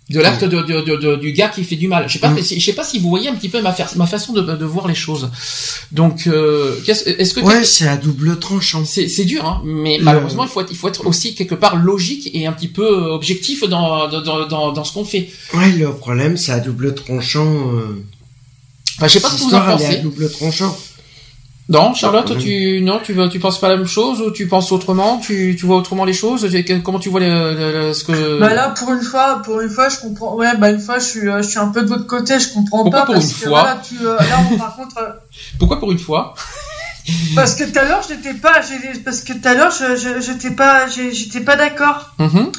de 0.08 0.20
l'acte 0.20 0.44
de, 0.44 0.62
de, 0.62 0.96
de, 0.96 1.16
du 1.16 1.32
gars 1.32 1.48
qui 1.48 1.64
fait 1.64 1.74
du 1.76 1.88
mal. 1.88 2.08
Je 2.08 2.14
sais 2.14 2.18
pas, 2.20 2.30
mm. 2.30 2.38
je 2.40 2.64
sais 2.64 2.72
pas 2.74 2.84
si 2.84 3.00
vous 3.00 3.08
voyez 3.08 3.28
un 3.28 3.34
petit 3.34 3.48
peu 3.48 3.60
ma, 3.60 3.74
ma 3.96 4.06
façon 4.06 4.32
de, 4.32 4.40
de 4.40 4.64
voir 4.64 4.86
les 4.86 4.94
choses. 4.94 5.30
Donc, 5.90 6.28
euh, 6.28 6.76
est-ce 6.86 7.34
que 7.34 7.40
ouais, 7.40 7.64
c'est 7.64 7.88
à 7.88 7.96
double 7.96 8.38
tranchant. 8.38 8.84
C'est 8.84 9.08
c'est 9.08 9.24
dur, 9.24 9.44
hein, 9.44 9.62
mais 9.64 9.98
malheureusement 10.00 10.44
il 10.44 10.48
faut 10.48 10.60
être, 10.60 10.70
il 10.70 10.76
faut 10.76 10.88
être 10.88 11.06
aussi 11.06 11.34
quelque 11.34 11.56
part 11.56 11.76
logique 11.76 12.30
et 12.34 12.46
un 12.46 12.52
petit 12.52 12.68
peu 12.68 12.86
objectif 12.86 13.64
dans 13.68 14.08
dans 14.08 14.46
dans, 14.46 14.72
dans 14.72 14.84
ce 14.84 14.92
qu'on 14.92 15.04
fait. 15.04 15.28
Ouais, 15.54 15.72
le 15.72 15.92
problème 15.92 16.36
c'est 16.36 16.52
à 16.52 16.60
double 16.60 16.94
tranchant. 16.94 17.72
Euh... 17.74 18.04
Enfin, 18.96 19.08
je 19.08 19.12
sais 19.14 19.20
pas 19.20 19.30
ce 19.30 19.38
que 19.38 19.42
vous 19.42 19.54
en 19.54 19.60
pensez. 19.60 19.86
à 19.86 19.96
double 19.96 20.30
tranchant. 20.30 20.76
Non, 21.68 21.94
Charlotte, 21.94 22.38
tu 22.38 22.80
non, 22.82 23.00
tu 23.02 23.16
tu 23.28 23.38
penses 23.40 23.58
pas 23.60 23.68
la 23.68 23.76
même 23.76 23.88
chose 23.88 24.20
ou 24.22 24.30
tu 24.30 24.46
penses 24.46 24.70
autrement? 24.70 25.18
Tu, 25.18 25.56
tu 25.58 25.66
vois 25.66 25.76
autrement 25.76 26.04
les 26.04 26.12
choses? 26.12 26.46
Comment 26.84 27.00
tu 27.00 27.08
vois 27.08 27.20
ce 27.20 28.04
que 28.04 28.38
Bah 28.38 28.54
là, 28.54 28.68
pour 28.70 28.92
une 28.92 29.02
fois, 29.02 29.42
pour 29.44 29.60
une 29.60 29.68
fois, 29.70 29.88
je 29.88 29.98
comprends. 29.98 30.36
Ouais, 30.36 30.56
bah 30.56 30.70
une 30.70 30.78
fois, 30.78 31.00
je 31.00 31.04
suis, 31.04 31.28
euh, 31.28 31.42
je 31.42 31.48
suis 31.48 31.58
un 31.58 31.68
peu 31.68 31.82
de 31.82 31.88
votre 31.88 32.06
côté. 32.06 32.38
Je 32.38 32.52
comprends 32.52 32.82
Pourquoi 32.84 33.00
pas 33.00 33.06
pour 33.06 33.14
parce 33.16 33.26
une 33.32 33.34
que 33.38 33.48
fois? 33.48 33.64
là, 33.64 33.82
tu, 33.82 33.96
euh, 34.06 34.16
là, 34.16 34.56
par 34.58 34.76
contre. 34.76 34.98
Euh, 34.98 35.10
Pourquoi 35.58 35.80
pour 35.80 35.90
une 35.90 35.98
fois? 35.98 36.34
Parce 37.34 37.54
que 37.56 37.64
tout 37.64 37.78
à 37.78 37.84
l'heure, 37.84 38.02
j'étais 38.08 38.34
pas, 38.34 38.60
parce 39.04 39.20
que 39.22 39.32
tout 39.32 39.48
à 39.48 39.54
l'heure, 39.54 39.72
je, 39.72 40.20
j'étais 40.20 40.50
pas, 40.50 40.86
j'étais 40.88 41.40
pas 41.40 41.56
d'accord. 41.56 42.12
Mm 42.18 42.50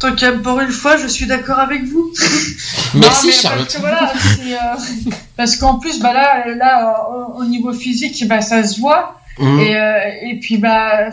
donc 0.00 0.42
pour 0.42 0.60
une 0.60 0.70
fois, 0.70 0.96
je 0.96 1.06
suis 1.08 1.26
d'accord 1.26 1.58
avec 1.58 1.84
vous. 1.84 2.12
Merci 2.94 3.32
Charlotte. 3.32 3.66
Parce, 3.66 3.78
voilà, 3.80 4.12
euh, 4.12 5.10
parce 5.36 5.56
qu'en 5.56 5.78
plus, 5.78 5.98
bah 5.98 6.12
là, 6.12 6.44
là, 6.54 7.08
au, 7.34 7.44
niveau 7.44 7.72
physique, 7.72 8.26
bah 8.28 8.40
ça 8.40 8.64
se 8.64 8.80
voit. 8.80 9.20
Mhm. 9.38 9.60
Et, 9.60 9.76
euh, 9.76 9.98
et 10.22 10.38
puis 10.40 10.58
bah, 10.58 11.10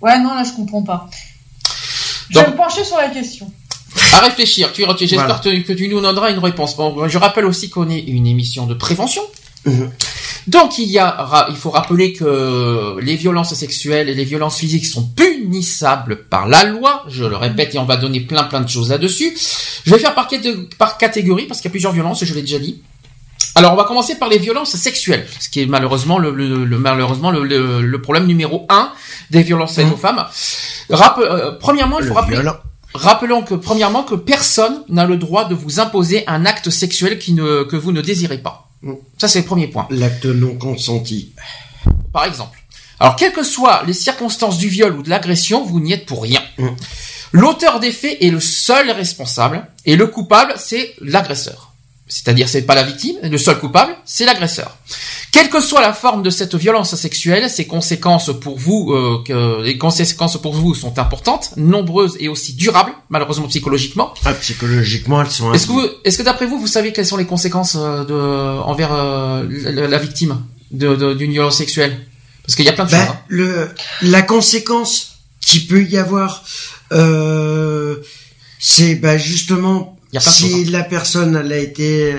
ouais, 0.00 0.18
non, 0.20 0.34
là, 0.34 0.42
je 0.44 0.52
comprends 0.52 0.82
pas. 0.82 1.08
Je 2.30 2.40
vais 2.40 2.46
me 2.48 2.56
pencher 2.56 2.84
sur 2.84 2.96
la 2.96 3.08
question. 3.08 3.50
À 4.12 4.20
réfléchir. 4.20 4.72
Tu, 4.72 4.84
j'espère 5.00 5.40
que 5.40 5.72
tu 5.72 5.88
nous 5.88 6.00
donneras 6.00 6.30
une 6.30 6.38
réponse. 6.38 6.76
Bon, 6.76 7.08
je 7.08 7.18
rappelle 7.18 7.46
aussi 7.46 7.70
qu'on 7.70 7.88
est 7.88 8.00
une 8.00 8.26
émission 8.26 8.66
de 8.66 8.74
prévention. 8.74 9.22
Mhm. 9.64 9.90
Donc 10.48 10.78
il 10.78 10.88
y 10.88 10.98
a, 10.98 11.46
il 11.50 11.56
faut 11.56 11.70
rappeler 11.70 12.14
que 12.14 12.98
les 13.00 13.16
violences 13.16 13.52
sexuelles 13.52 14.08
et 14.08 14.14
les 14.14 14.24
violences 14.24 14.58
physiques 14.58 14.86
sont 14.86 15.02
punissables 15.02 16.24
par 16.30 16.48
la 16.48 16.64
loi. 16.64 17.04
Je 17.08 17.24
le 17.24 17.36
répète 17.36 17.74
et 17.74 17.78
on 17.78 17.84
va 17.84 17.98
donner 17.98 18.20
plein 18.20 18.44
plein 18.44 18.62
de 18.62 18.68
choses 18.68 18.88
là-dessus. 18.88 19.36
Je 19.84 19.90
vais 19.90 19.98
faire 19.98 20.14
par, 20.14 20.28
par 20.78 20.96
catégorie 20.96 21.44
parce 21.46 21.60
qu'il 21.60 21.68
y 21.68 21.72
a 21.72 21.72
plusieurs 21.72 21.92
violences, 21.92 22.24
je 22.24 22.34
l'ai 22.34 22.40
déjà 22.40 22.58
dit. 22.58 22.82
Alors 23.54 23.74
on 23.74 23.76
va 23.76 23.84
commencer 23.84 24.14
par 24.14 24.28
les 24.30 24.38
violences 24.38 24.74
sexuelles, 24.74 25.26
ce 25.38 25.50
qui 25.50 25.60
est 25.60 25.66
malheureusement 25.66 26.18
le, 26.18 26.32
malheureusement 26.78 27.30
le, 27.30 27.96
problème 28.00 28.26
numéro 28.26 28.66
un 28.70 28.90
des 29.30 29.42
violences 29.42 29.74
faites 29.74 29.86
mmh. 29.86 29.92
aux 29.92 29.96
femmes. 29.96 30.24
Euh, 30.90 31.52
premièrement, 31.60 32.00
il 32.00 32.06
faut 32.06 32.14
rappeler. 32.14 32.40
Rappelons 32.94 33.42
que 33.42 33.54
premièrement 33.54 34.02
que 34.02 34.14
personne 34.14 34.82
n'a 34.88 35.04
le 35.04 35.18
droit 35.18 35.44
de 35.44 35.54
vous 35.54 35.78
imposer 35.78 36.24
un 36.26 36.46
acte 36.46 36.70
sexuel 36.70 37.18
qui 37.18 37.34
ne, 37.34 37.64
que 37.64 37.76
vous 37.76 37.92
ne 37.92 38.00
désirez 38.00 38.38
pas. 38.38 38.67
Mmh. 38.82 38.94
Ça 39.18 39.28
c'est 39.28 39.40
le 39.40 39.46
premier 39.46 39.68
point. 39.68 39.86
L'acte 39.90 40.26
non 40.26 40.56
consenti. 40.56 41.34
Par 42.12 42.24
exemple. 42.24 42.62
Alors 43.00 43.16
quelles 43.16 43.32
que 43.32 43.42
soient 43.42 43.82
les 43.86 43.92
circonstances 43.92 44.58
du 44.58 44.68
viol 44.68 44.96
ou 44.96 45.02
de 45.02 45.10
l'agression, 45.10 45.64
vous 45.64 45.80
n'y 45.80 45.92
êtes 45.92 46.06
pour 46.06 46.22
rien. 46.22 46.40
Mmh. 46.58 46.68
L'auteur 47.32 47.80
des 47.80 47.92
faits 47.92 48.18
est 48.20 48.30
le 48.30 48.40
seul 48.40 48.90
responsable 48.90 49.66
et 49.84 49.96
le 49.96 50.06
coupable 50.06 50.54
c'est 50.56 50.94
l'agresseur. 51.00 51.67
C'est-à-dire, 52.08 52.48
c'est 52.48 52.62
pas 52.62 52.74
la 52.74 52.84
victime, 52.84 53.16
le 53.22 53.36
seul 53.38 53.58
coupable, 53.58 53.94
c'est 54.04 54.24
l'agresseur. 54.24 54.76
Quelle 55.30 55.50
que 55.50 55.60
soit 55.60 55.82
la 55.82 55.92
forme 55.92 56.22
de 56.22 56.30
cette 56.30 56.54
violence 56.54 56.94
sexuelle, 56.94 57.50
ses 57.50 57.66
conséquences 57.66 58.30
pour 58.40 58.58
vous, 58.58 58.92
euh, 58.92 59.22
que 59.26 59.62
les 59.62 59.76
conséquences 59.76 60.40
pour 60.40 60.54
vous 60.54 60.74
sont 60.74 60.98
importantes, 60.98 61.52
nombreuses 61.56 62.16
et 62.18 62.28
aussi 62.28 62.54
durables, 62.54 62.92
malheureusement 63.10 63.46
psychologiquement. 63.46 64.14
Ah, 64.24 64.32
psychologiquement, 64.32 65.20
elles 65.20 65.30
sont. 65.30 65.52
Est-ce 65.52 65.66
que, 65.66 65.72
vous, 65.72 65.86
est-ce 66.04 66.16
que 66.16 66.22
d'après 66.22 66.46
vous, 66.46 66.58
vous 66.58 66.66
savez 66.66 66.94
quelles 66.94 67.06
sont 67.06 67.18
les 67.18 67.26
conséquences 67.26 67.76
euh, 67.78 68.04
de 68.04 68.14
envers 68.14 68.92
euh, 68.92 69.44
la, 69.88 69.98
victime 69.98 70.42
de, 70.70 71.12
d'une 71.12 71.32
violence 71.32 71.58
sexuelle? 71.58 72.06
Parce 72.42 72.56
qu'il 72.56 72.64
y 72.64 72.70
a 72.70 72.72
plein 72.72 72.86
de 72.86 72.90
ben, 72.90 72.98
choses. 72.98 73.14
Hein. 73.14 73.20
Le, 73.28 73.68
la 74.00 74.22
conséquence 74.22 75.18
qui 75.42 75.66
peut 75.66 75.82
y 75.82 75.98
avoir, 75.98 76.42
euh, 76.92 77.96
c'est 78.58 78.94
ben, 78.94 79.18
justement 79.18 79.97
si 80.18 80.64
la 80.66 80.82
personne 80.82 81.36
elle 81.36 81.52
a 81.52 81.58
été 81.58 82.14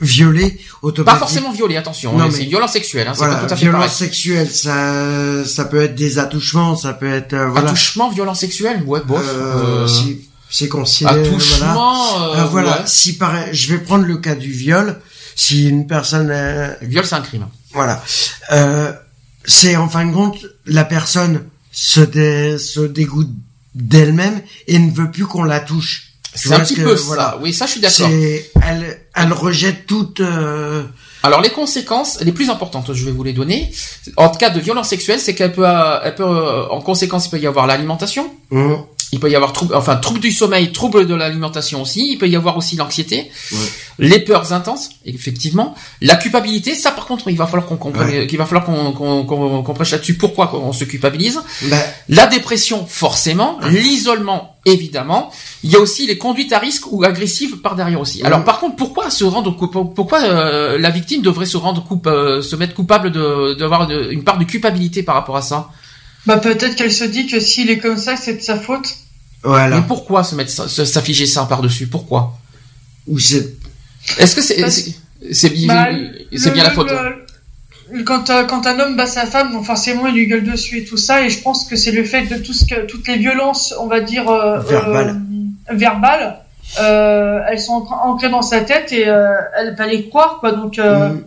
violée, 0.00 0.58
automatiquement. 0.82 1.12
Pas 1.12 1.18
forcément 1.18 1.52
violée, 1.52 1.76
attention. 1.76 2.12
Non, 2.12 2.24
hein, 2.24 2.28
mais 2.28 2.34
c'est 2.34 2.44
violence 2.44 2.72
sexuelle. 2.72 3.08
Hein, 3.08 3.12
voilà, 3.16 3.36
pas 3.36 3.46
tout 3.46 3.54
à 3.54 3.56
fait 3.56 3.66
violence 3.66 3.94
sexuelle, 3.94 4.50
ça, 4.50 5.44
ça 5.44 5.64
peut 5.66 5.82
être 5.82 5.94
des 5.94 6.18
attouchements, 6.18 6.76
ça 6.76 6.92
peut 6.94 7.12
être. 7.12 7.34
Euh, 7.34 7.48
voilà. 7.48 7.68
Attouchement, 7.68 8.10
violence 8.10 8.40
sexuelle, 8.40 8.82
ouais, 8.86 9.00
bof. 9.04 9.22
Euh, 9.22 9.84
euh... 9.84 9.86
Si, 9.86 10.28
c'est 10.48 10.68
considéré. 10.68 11.20
Attouchement. 11.20 12.18
Voilà. 12.18 12.42
Euh, 12.42 12.44
voilà. 12.46 12.82
Si 12.86 13.16
par, 13.16 13.34
je 13.52 13.72
vais 13.72 13.78
prendre 13.78 14.04
le 14.04 14.16
cas 14.16 14.34
du 14.34 14.50
viol. 14.50 15.00
Si 15.36 15.68
une 15.68 15.86
personne. 15.86 16.28
Le 16.28 16.86
viol, 16.86 17.04
c'est 17.04 17.14
un 17.14 17.20
crime. 17.20 17.46
Voilà. 17.72 18.02
c'est 19.44 19.76
en 19.76 19.88
fin 19.88 20.06
de 20.06 20.12
compte 20.12 20.44
la 20.66 20.84
personne 20.84 21.44
se, 21.72 22.00
dé, 22.00 22.58
se 22.58 22.80
dégoûte 22.80 23.30
d'elle-même 23.74 24.40
et 24.66 24.78
ne 24.78 24.90
veut 24.90 25.10
plus 25.10 25.26
qu'on 25.26 25.44
la 25.44 25.60
touche. 25.60 26.09
C'est 26.34 26.52
un 26.52 26.60
petit 26.60 26.76
peu 26.76 26.96
ça. 26.96 27.38
Oui, 27.40 27.52
ça, 27.52 27.66
je 27.66 27.72
suis 27.72 27.80
d'accord. 27.80 28.08
Elle, 28.08 29.00
elle 29.14 29.32
rejette 29.32 29.86
toute. 29.86 30.20
Euh... 30.20 30.84
Alors 31.22 31.42
les 31.42 31.50
conséquences 31.50 32.20
les 32.20 32.32
plus 32.32 32.48
importantes, 32.48 32.94
je 32.94 33.04
vais 33.04 33.10
vous 33.10 33.24
les 33.24 33.32
donner. 33.32 33.70
En 34.16 34.30
cas 34.30 34.50
de 34.50 34.60
violence 34.60 34.88
sexuelle, 34.88 35.20
c'est 35.20 35.34
qu'elle 35.34 35.52
peut, 35.52 35.66
elle 36.02 36.14
peut, 36.14 36.24
en 36.24 36.80
conséquence, 36.80 37.26
il 37.26 37.30
peut 37.30 37.38
y 37.38 37.46
avoir 37.46 37.66
l'alimentation. 37.66 38.32
Mmh. 38.50 38.74
Il 39.12 39.18
peut 39.18 39.30
y 39.30 39.34
avoir 39.34 39.52
trouble, 39.52 39.74
enfin 39.74 39.96
trouble 39.96 40.20
du 40.20 40.30
sommeil, 40.30 40.70
trouble 40.70 41.06
de 41.06 41.14
l'alimentation 41.14 41.82
aussi. 41.82 42.12
Il 42.12 42.18
peut 42.18 42.28
y 42.28 42.36
avoir 42.36 42.56
aussi 42.56 42.76
l'anxiété, 42.76 43.30
les 43.98 44.20
peurs 44.20 44.52
intenses, 44.52 44.90
effectivement, 45.04 45.74
la 46.00 46.14
culpabilité. 46.14 46.74
Ça, 46.74 46.92
par 46.92 47.06
contre, 47.06 47.28
il 47.28 47.36
va 47.36 47.46
falloir 47.46 47.66
qu'on 47.66 47.76
comprenne, 47.76 48.26
qu'il 48.28 48.38
va 48.38 48.46
falloir 48.46 48.64
qu'on 48.64 48.92
qu'on 48.92 49.62
qu'on 49.62 49.74
prêche 49.74 49.90
là-dessus. 49.90 50.14
Pourquoi 50.14 50.54
on 50.54 50.72
se 50.72 50.84
culpabilise 50.84 51.40
bah. 51.64 51.76
La 52.08 52.26
dépression, 52.26 52.86
forcément. 52.86 53.58
L'isolement, 53.68 54.56
évidemment. 54.64 55.32
Il 55.64 55.70
y 55.70 55.76
a 55.76 55.80
aussi 55.80 56.06
les 56.06 56.16
conduites 56.16 56.52
à 56.52 56.58
risque 56.58 56.90
ou 56.92 57.02
agressives 57.02 57.58
par 57.58 57.74
derrière 57.74 58.00
aussi. 58.00 58.22
Alors, 58.22 58.44
par 58.44 58.60
contre, 58.60 58.76
pourquoi 58.76 59.10
se 59.10 59.24
rendre 59.24 59.56
pourquoi 59.56 60.22
euh, 60.22 60.78
la 60.78 60.90
victime 60.90 61.22
devrait 61.22 61.46
se 61.46 61.56
rendre 61.56 61.84
coup, 61.84 62.00
euh, 62.06 62.42
se 62.42 62.54
mettre 62.54 62.74
coupable 62.74 63.10
de 63.10 63.54
d'avoir 63.54 63.90
une 63.90 64.22
part 64.22 64.38
de 64.38 64.44
culpabilité 64.44 65.02
par 65.02 65.16
rapport 65.16 65.36
à 65.36 65.42
ça? 65.42 65.70
Bah 66.26 66.38
peut-être 66.38 66.76
qu'elle 66.76 66.92
se 66.92 67.04
dit 67.04 67.26
que 67.26 67.40
s'il 67.40 67.70
est 67.70 67.78
comme 67.78 67.96
ça, 67.96 68.16
c'est 68.16 68.34
de 68.34 68.42
sa 68.42 68.56
faute. 68.56 68.96
Voilà. 69.42 69.76
Mais 69.76 69.86
pourquoi 69.86 70.22
se 70.22 70.34
mettre 70.34 70.50
s'afficher 70.50 71.26
ça 71.26 71.44
par 71.44 71.62
dessus 71.62 71.86
Pourquoi? 71.86 72.38
Ou 73.06 73.18
c'est 73.18 73.56
Est-ce 74.18 74.36
que 74.36 74.42
c'est 74.42 74.64
c'est 75.32 75.50
bien 75.50 75.68
bah, 75.68 75.88
c'est 76.36 76.52
bien 76.52 76.64
la 76.64 76.70
faute 76.70 76.90
quand, 78.06 78.30
euh, 78.30 78.44
quand 78.44 78.66
un 78.66 78.78
homme 78.78 78.96
bat 78.96 79.06
sa 79.06 79.26
femme, 79.26 79.52
bon, 79.52 79.62
forcément 79.62 80.06
il 80.06 80.14
lui 80.14 80.26
gueule 80.26 80.44
dessus 80.44 80.78
et 80.78 80.84
tout 80.84 80.96
ça, 80.96 81.22
et 81.22 81.30
je 81.30 81.40
pense 81.40 81.64
que 81.64 81.76
c'est 81.76 81.92
le 81.92 82.04
fait 82.04 82.26
de 82.26 82.36
tout 82.36 82.52
ce 82.52 82.64
que 82.64 82.86
toutes 82.86 83.08
les 83.08 83.16
violences, 83.16 83.74
on 83.78 83.86
va 83.86 84.00
dire 84.00 84.28
euh, 84.28 84.60
verbales, 84.60 85.20
euh, 85.70 85.74
verbales 85.74 86.38
euh, 86.80 87.40
elles 87.48 87.60
sont 87.60 87.84
ancrées 87.90 88.28
dans 88.28 88.42
sa 88.42 88.60
tête 88.60 88.92
et 88.92 89.08
euh, 89.08 89.32
elle 89.58 89.74
va 89.74 89.86
les 89.86 90.08
croire 90.08 90.38
quoi. 90.38 90.52
Donc 90.52 90.78
mm. 90.78 91.24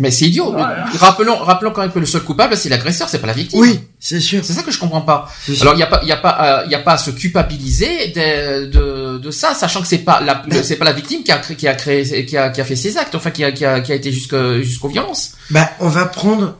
Mais 0.00 0.12
c'est 0.12 0.26
idiot. 0.26 0.54
Rappelons, 0.94 1.36
rappelons 1.38 1.72
quand 1.72 1.82
même 1.82 1.90
que 1.90 1.98
le 1.98 2.06
seul 2.06 2.22
coupable, 2.22 2.56
c'est 2.56 2.68
l'agresseur, 2.68 3.08
c'est 3.08 3.18
pas 3.18 3.26
la 3.26 3.32
victime. 3.32 3.58
Oui, 3.58 3.80
c'est 3.98 4.20
sûr. 4.20 4.44
C'est 4.44 4.52
ça 4.52 4.62
que 4.62 4.70
je 4.70 4.78
comprends 4.78 5.00
pas. 5.00 5.28
Alors 5.60 5.74
il 5.74 5.80
y 5.80 5.82
a 5.82 5.88
pas, 5.88 6.00
il 6.02 6.08
y 6.08 6.12
a 6.12 6.16
pas, 6.16 6.62
il 6.66 6.70
y 6.70 6.74
a 6.76 6.78
pas 6.78 6.92
à 6.92 6.98
se 6.98 7.10
culpabiliser 7.10 8.12
de, 8.14 8.66
de, 8.66 9.18
de 9.18 9.30
ça, 9.32 9.54
sachant 9.54 9.80
que 9.80 9.88
c'est 9.88 9.98
pas 9.98 10.20
la, 10.20 10.40
c'est 10.62 10.76
pas 10.76 10.84
la 10.84 10.92
victime 10.92 11.24
qui 11.24 11.32
a 11.32 11.38
créé, 11.38 11.56
qui 11.56 11.66
a 11.66 11.74
créé, 11.74 12.24
qui 12.26 12.36
a, 12.36 12.50
qui 12.50 12.60
a 12.60 12.64
fait 12.64 12.76
ces 12.76 12.96
actes, 12.96 13.16
enfin 13.16 13.32
qui 13.32 13.42
a, 13.42 13.50
qui 13.50 13.64
a, 13.64 13.80
qui 13.80 13.90
a 13.90 13.96
été 13.96 14.12
jusqu'au 14.12 14.62
jusqu'aux 14.62 14.88
violences. 14.88 15.32
Bah, 15.50 15.68
on 15.80 15.88
va 15.88 16.04
prendre. 16.06 16.54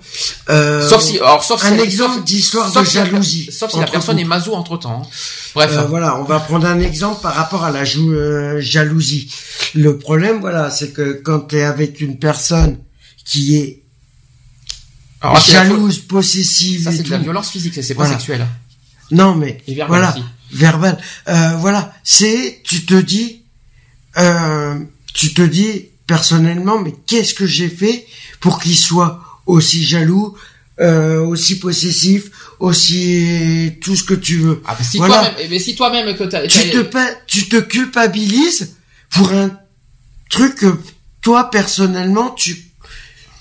Euh, 0.50 0.88
sauf 0.88 1.00
si, 1.00 1.18
alors 1.18 1.44
sauf 1.44 1.64
un 1.64 1.78
exemple 1.78 2.24
d'histoire 2.24 2.72
de 2.72 2.84
jalousie. 2.84 3.50
sauf 3.52 3.70
si 3.70 3.78
la 3.78 3.86
personne 3.86 4.18
est 4.18 4.24
maso 4.24 4.52
entre 4.54 4.76
temps. 4.78 5.02
Hein. 5.04 5.08
Bref. 5.54 5.76
Euh, 5.76 5.82
voilà, 5.82 6.18
on 6.18 6.24
va 6.24 6.40
prendre 6.40 6.66
un 6.66 6.80
exemple 6.80 7.22
par 7.22 7.34
rapport 7.34 7.64
à 7.64 7.70
la 7.70 7.82
euh, 7.82 8.60
jalousie. 8.60 9.32
Le 9.74 9.96
problème, 9.96 10.40
voilà, 10.40 10.70
c'est 10.70 10.92
que 10.92 11.20
quand 11.24 11.48
tu 11.48 11.58
es 11.58 11.62
avec 11.62 12.00
une 12.00 12.18
personne 12.18 12.78
qui 13.28 13.56
est 13.56 13.82
jalouse, 15.46 15.98
possessive. 16.00 16.84
Ça, 16.84 16.92
c'est 16.92 17.02
de 17.02 17.10
la 17.10 17.18
violence 17.18 17.50
physique, 17.50 17.74
c'est 17.82 17.94
pas 17.94 18.08
sexuel. 18.08 18.46
Non, 19.10 19.34
mais 19.34 19.62
voilà, 19.86 20.16
verbal. 20.50 20.98
Euh, 21.28 21.56
voilà, 21.56 21.94
c'est 22.02 22.60
tu 22.64 22.84
te 22.84 22.94
dis, 22.94 23.42
euh, 24.16 24.78
tu 25.14 25.34
te 25.34 25.42
dis 25.42 25.86
personnellement, 26.06 26.80
mais 26.80 26.94
qu'est-ce 27.06 27.34
que 27.34 27.46
j'ai 27.46 27.68
fait 27.68 28.06
pour 28.40 28.60
qu'il 28.60 28.76
soit 28.76 29.22
aussi 29.46 29.84
jaloux, 29.84 30.36
euh, 30.80 31.20
aussi 31.20 31.58
possessif, 31.58 32.30
aussi 32.60 33.74
tout 33.82 33.96
ce 33.96 34.04
que 34.04 34.14
tu 34.14 34.38
veux? 34.38 34.62
Ah, 34.66 34.76
mais 34.78 34.84
si 34.84 34.98
toi-même, 34.98 35.34
eh, 35.38 35.48
mais 35.48 35.58
si 35.58 35.74
toi-même 35.74 36.16
que 36.16 36.24
tu 36.24 36.70
te 36.70 37.24
tu 37.26 37.48
te 37.48 37.56
culpabilises 37.56 38.76
pour 39.10 39.32
un 39.32 39.50
truc 40.30 40.56
que 40.56 40.78
toi 41.20 41.50
personnellement 41.50 42.30
tu 42.30 42.67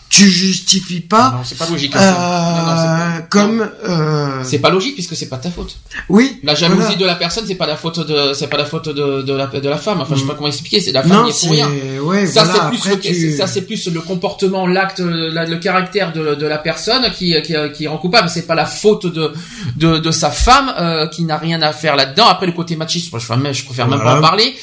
tu 0.09 0.29
justifies 0.29 1.01
pas. 1.01 1.31
Non, 1.31 1.43
c'est 1.43 1.57
pas 1.57 1.67
logique. 1.69 1.95
Euh, 1.95 3.06
comme. 3.29 3.69
Euh... 3.87 4.43
C'est 4.43 4.59
pas 4.59 4.69
logique 4.69 4.95
puisque 4.95 5.15
c'est 5.15 5.29
pas 5.29 5.37
ta 5.37 5.49
faute. 5.49 5.77
Oui. 6.09 6.39
La 6.43 6.55
jalousie 6.55 6.95
de 6.95 7.05
la 7.05 7.15
personne, 7.15 7.45
c'est 7.47 7.55
pas 7.55 7.67
la 7.67 7.77
faute 7.77 7.99
de, 7.99 8.33
c'est 8.33 8.47
pas 8.47 8.57
la 8.57 8.65
faute 8.65 8.89
de, 8.89 9.21
de 9.21 9.33
la 9.33 9.47
de 9.47 9.69
la 9.69 9.77
femme. 9.77 10.01
Enfin, 10.01 10.15
je 10.15 10.21
sais 10.21 10.27
pas 10.27 10.33
mm. 10.33 10.35
comment 10.37 10.47
expliquer. 10.47 10.79
C'est 10.79 10.91
la 10.91 11.03
femme 11.03 11.25
qui 11.25 11.31
est 11.31 11.39
pour 11.41 11.51
rien. 11.51 11.69
Ouais, 12.01 12.25
ça 12.27 12.45
c'est 12.45 12.67
plus 12.69 13.11
le, 13.11 13.35
ça 13.35 13.47
c'est 13.47 13.61
plus 13.61 13.87
le 13.87 14.01
comportement, 14.01 14.67
l'acte, 14.67 14.99
le 14.99 15.55
caractère 15.57 16.13
de, 16.13 16.35
de 16.35 16.45
la 16.45 16.57
personne 16.57 17.09
qui 17.11 17.39
qui, 17.41 17.55
qui 17.73 17.87
rend 17.87 17.97
coupable. 17.97 18.29
C'est 18.29 18.47
pas 18.47 18.55
la 18.55 18.65
faute 18.65 19.05
de 19.05 19.31
de, 19.75 19.97
de 19.97 20.11
sa 20.11 20.31
femme 20.31 20.73
euh, 20.79 21.07
qui 21.07 21.23
n'a 21.23 21.37
rien 21.37 21.61
à 21.61 21.73
faire 21.73 21.95
là-dedans. 21.95 22.27
Après 22.27 22.45
le 22.45 22.51
côté 22.51 22.75
machiste, 22.75 23.11
je, 23.13 23.53
je 23.53 23.65
préfère 23.65 23.87
même 23.87 24.01
pas 24.01 24.17
en 24.17 24.21
parler, 24.21 24.55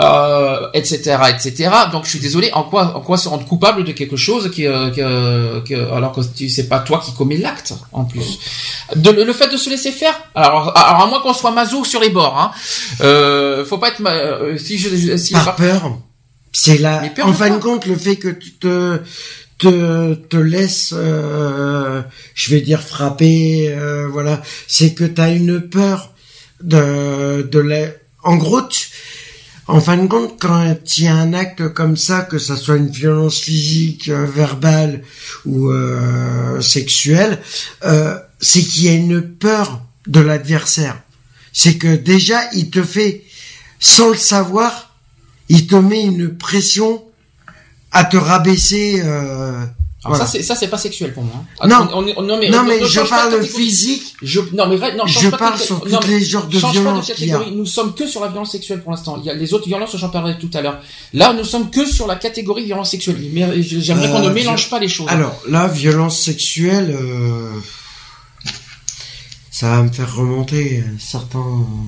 euh, 0.00 0.68
etc., 0.74 1.18
etc. 1.30 1.70
Donc 1.92 2.04
je 2.04 2.10
suis 2.10 2.20
désolé. 2.20 2.50
En 2.52 2.64
quoi 2.64 2.96
en 2.96 3.00
quoi 3.00 3.16
se 3.16 3.28
rendre 3.28 3.44
coupable 3.46 3.84
de 3.84 3.92
quelque 3.92 4.16
chose 4.16 4.50
qui 4.50 4.66
euh, 4.66 4.90
que, 4.90 5.92
alors 5.92 6.12
que 6.12 6.20
tu 6.20 6.48
c'est 6.48 6.68
pas 6.68 6.80
toi 6.80 7.02
qui 7.04 7.12
commets 7.14 7.36
l'acte? 7.36 7.74
En 7.94 8.04
plus. 8.04 8.38
De, 8.96 9.10
le 9.10 9.32
fait 9.32 9.48
de 9.48 9.56
se 9.56 9.70
laisser 9.70 9.92
faire. 9.92 10.14
Alors, 10.34 10.76
alors 10.76 11.02
à 11.02 11.06
moins 11.06 11.20
qu'on 11.20 11.32
soit 11.32 11.52
maso 11.52 11.84
sur 11.84 12.00
les 12.00 12.10
bords, 12.10 12.38
hein. 12.38 12.50
Euh, 13.00 13.64
faut 13.64 13.78
pas 13.78 13.88
être 13.88 14.02
euh, 14.04 14.58
si 14.58 14.78
je 14.78 15.16
si 15.16 15.32
par 15.32 15.56
peur. 15.56 15.98
C'est 16.52 16.78
là. 16.78 17.02
En 17.22 17.32
fin 17.32 17.50
de 17.50 17.58
compte, 17.58 17.86
le 17.86 17.96
fait 17.96 18.16
que 18.16 18.28
tu 18.28 18.52
te 18.54 19.00
te, 19.58 20.14
te 20.14 20.36
laisse, 20.36 20.92
euh, 20.96 22.02
je 22.34 22.50
vais 22.50 22.60
dire 22.60 22.82
frapper, 22.82 23.68
euh, 23.70 24.08
voilà, 24.08 24.42
c'est 24.66 24.94
que 24.94 25.04
tu 25.04 25.20
as 25.20 25.30
une 25.30 25.60
peur 25.60 26.12
de 26.62 27.42
de 27.42 27.58
la... 27.60 27.86
En 28.24 28.36
gros, 28.36 28.62
tu, 28.62 28.88
en 29.66 29.80
fin 29.80 29.96
de 29.96 30.06
compte, 30.06 30.38
quand 30.40 30.76
il 30.98 31.04
y 31.04 31.08
a 31.08 31.14
un 31.14 31.32
acte 31.32 31.68
comme 31.72 31.96
ça, 31.96 32.20
que 32.22 32.38
ça 32.38 32.56
soit 32.56 32.76
une 32.76 32.90
violence 32.90 33.38
physique, 33.38 34.08
euh, 34.08 34.26
verbale 34.26 35.02
ou 35.46 35.70
euh, 35.70 36.60
sexuelle, 36.60 37.40
euh, 37.84 38.18
c'est 38.40 38.60
qu'il 38.60 38.84
y 38.84 38.88
a 38.88 38.92
une 38.92 39.22
peur 39.22 39.82
de 40.06 40.20
l'adversaire. 40.20 41.00
C'est 41.52 41.78
que 41.78 41.96
déjà, 41.96 42.40
il 42.52 42.68
te 42.70 42.82
fait, 42.82 43.24
sans 43.78 44.10
le 44.10 44.16
savoir, 44.16 44.94
il 45.48 45.66
te 45.66 45.76
met 45.76 46.02
une 46.02 46.36
pression 46.36 47.02
à 47.90 48.04
te 48.04 48.16
rabaisser. 48.16 49.02
Alors 50.04 50.18
ça 50.18 50.26
c'est 50.26 50.42
ça 50.42 50.54
c'est 50.54 50.68
pas 50.68 50.78
sexuel 50.78 51.12
pour 51.14 51.22
moi. 51.22 51.34
hein. 51.60 51.66
Non. 51.68 51.88
On- 51.94 52.04
on- 52.18 52.22
non 52.22 52.38
mais, 52.38 52.50
non 52.50 52.62
mais 52.64 52.84
je 52.84 53.00
parle 53.00 53.42
physique. 53.44 54.14
Je, 54.22 54.40
non 54.52 54.66
mais 54.68 54.76
non, 54.96 55.06
Je 55.06 55.28
parle 55.30 55.58
sur 55.58 55.76
non, 55.86 55.98
tous 55.98 56.06
mais 56.08 56.18
les 56.18 56.24
genres 56.24 56.46
de 56.46 56.58
violences 56.58 57.12
qu'il 57.12 57.26
y 57.28 57.32
a. 57.32 57.40
Nous 57.52 57.66
sommes 57.66 57.94
que 57.94 58.06
sur 58.06 58.20
la 58.20 58.28
violence 58.28 58.52
sexuelle 58.52 58.82
pour 58.82 58.90
l'instant. 58.92 59.16
Il 59.20 59.24
y 59.26 59.30
a 59.30 59.34
les 59.34 59.54
autres 59.54 59.66
violences, 59.66 59.96
j'en 59.96 60.08
parlerai 60.10 60.38
tout 60.38 60.50
à 60.54 60.60
l'heure. 60.60 60.78
Là, 61.12 61.32
nous 61.32 61.44
sommes 61.44 61.70
que 61.70 61.86
sur 61.86 62.06
la 62.06 62.16
catégorie 62.16 62.64
violence 62.64 62.90
sexuelle. 62.90 63.16
Mais 63.32 63.62
j'aimerais 63.62 64.10
qu'on 64.10 64.22
Euh, 64.22 64.28
ne 64.28 64.34
mélange 64.34 64.64
vi- 64.66 64.70
pas 64.70 64.78
les 64.78 64.88
choses. 64.88 65.06
Alors 65.08 65.34
là, 65.48 65.68
violence 65.68 66.18
sexuelle, 66.20 66.94
euh, 66.98 67.50
ça 69.50 69.68
va 69.70 69.82
me 69.84 69.92
faire 69.92 70.14
remonter 70.16 70.80
euh, 70.84 70.90
certains. 70.98 71.38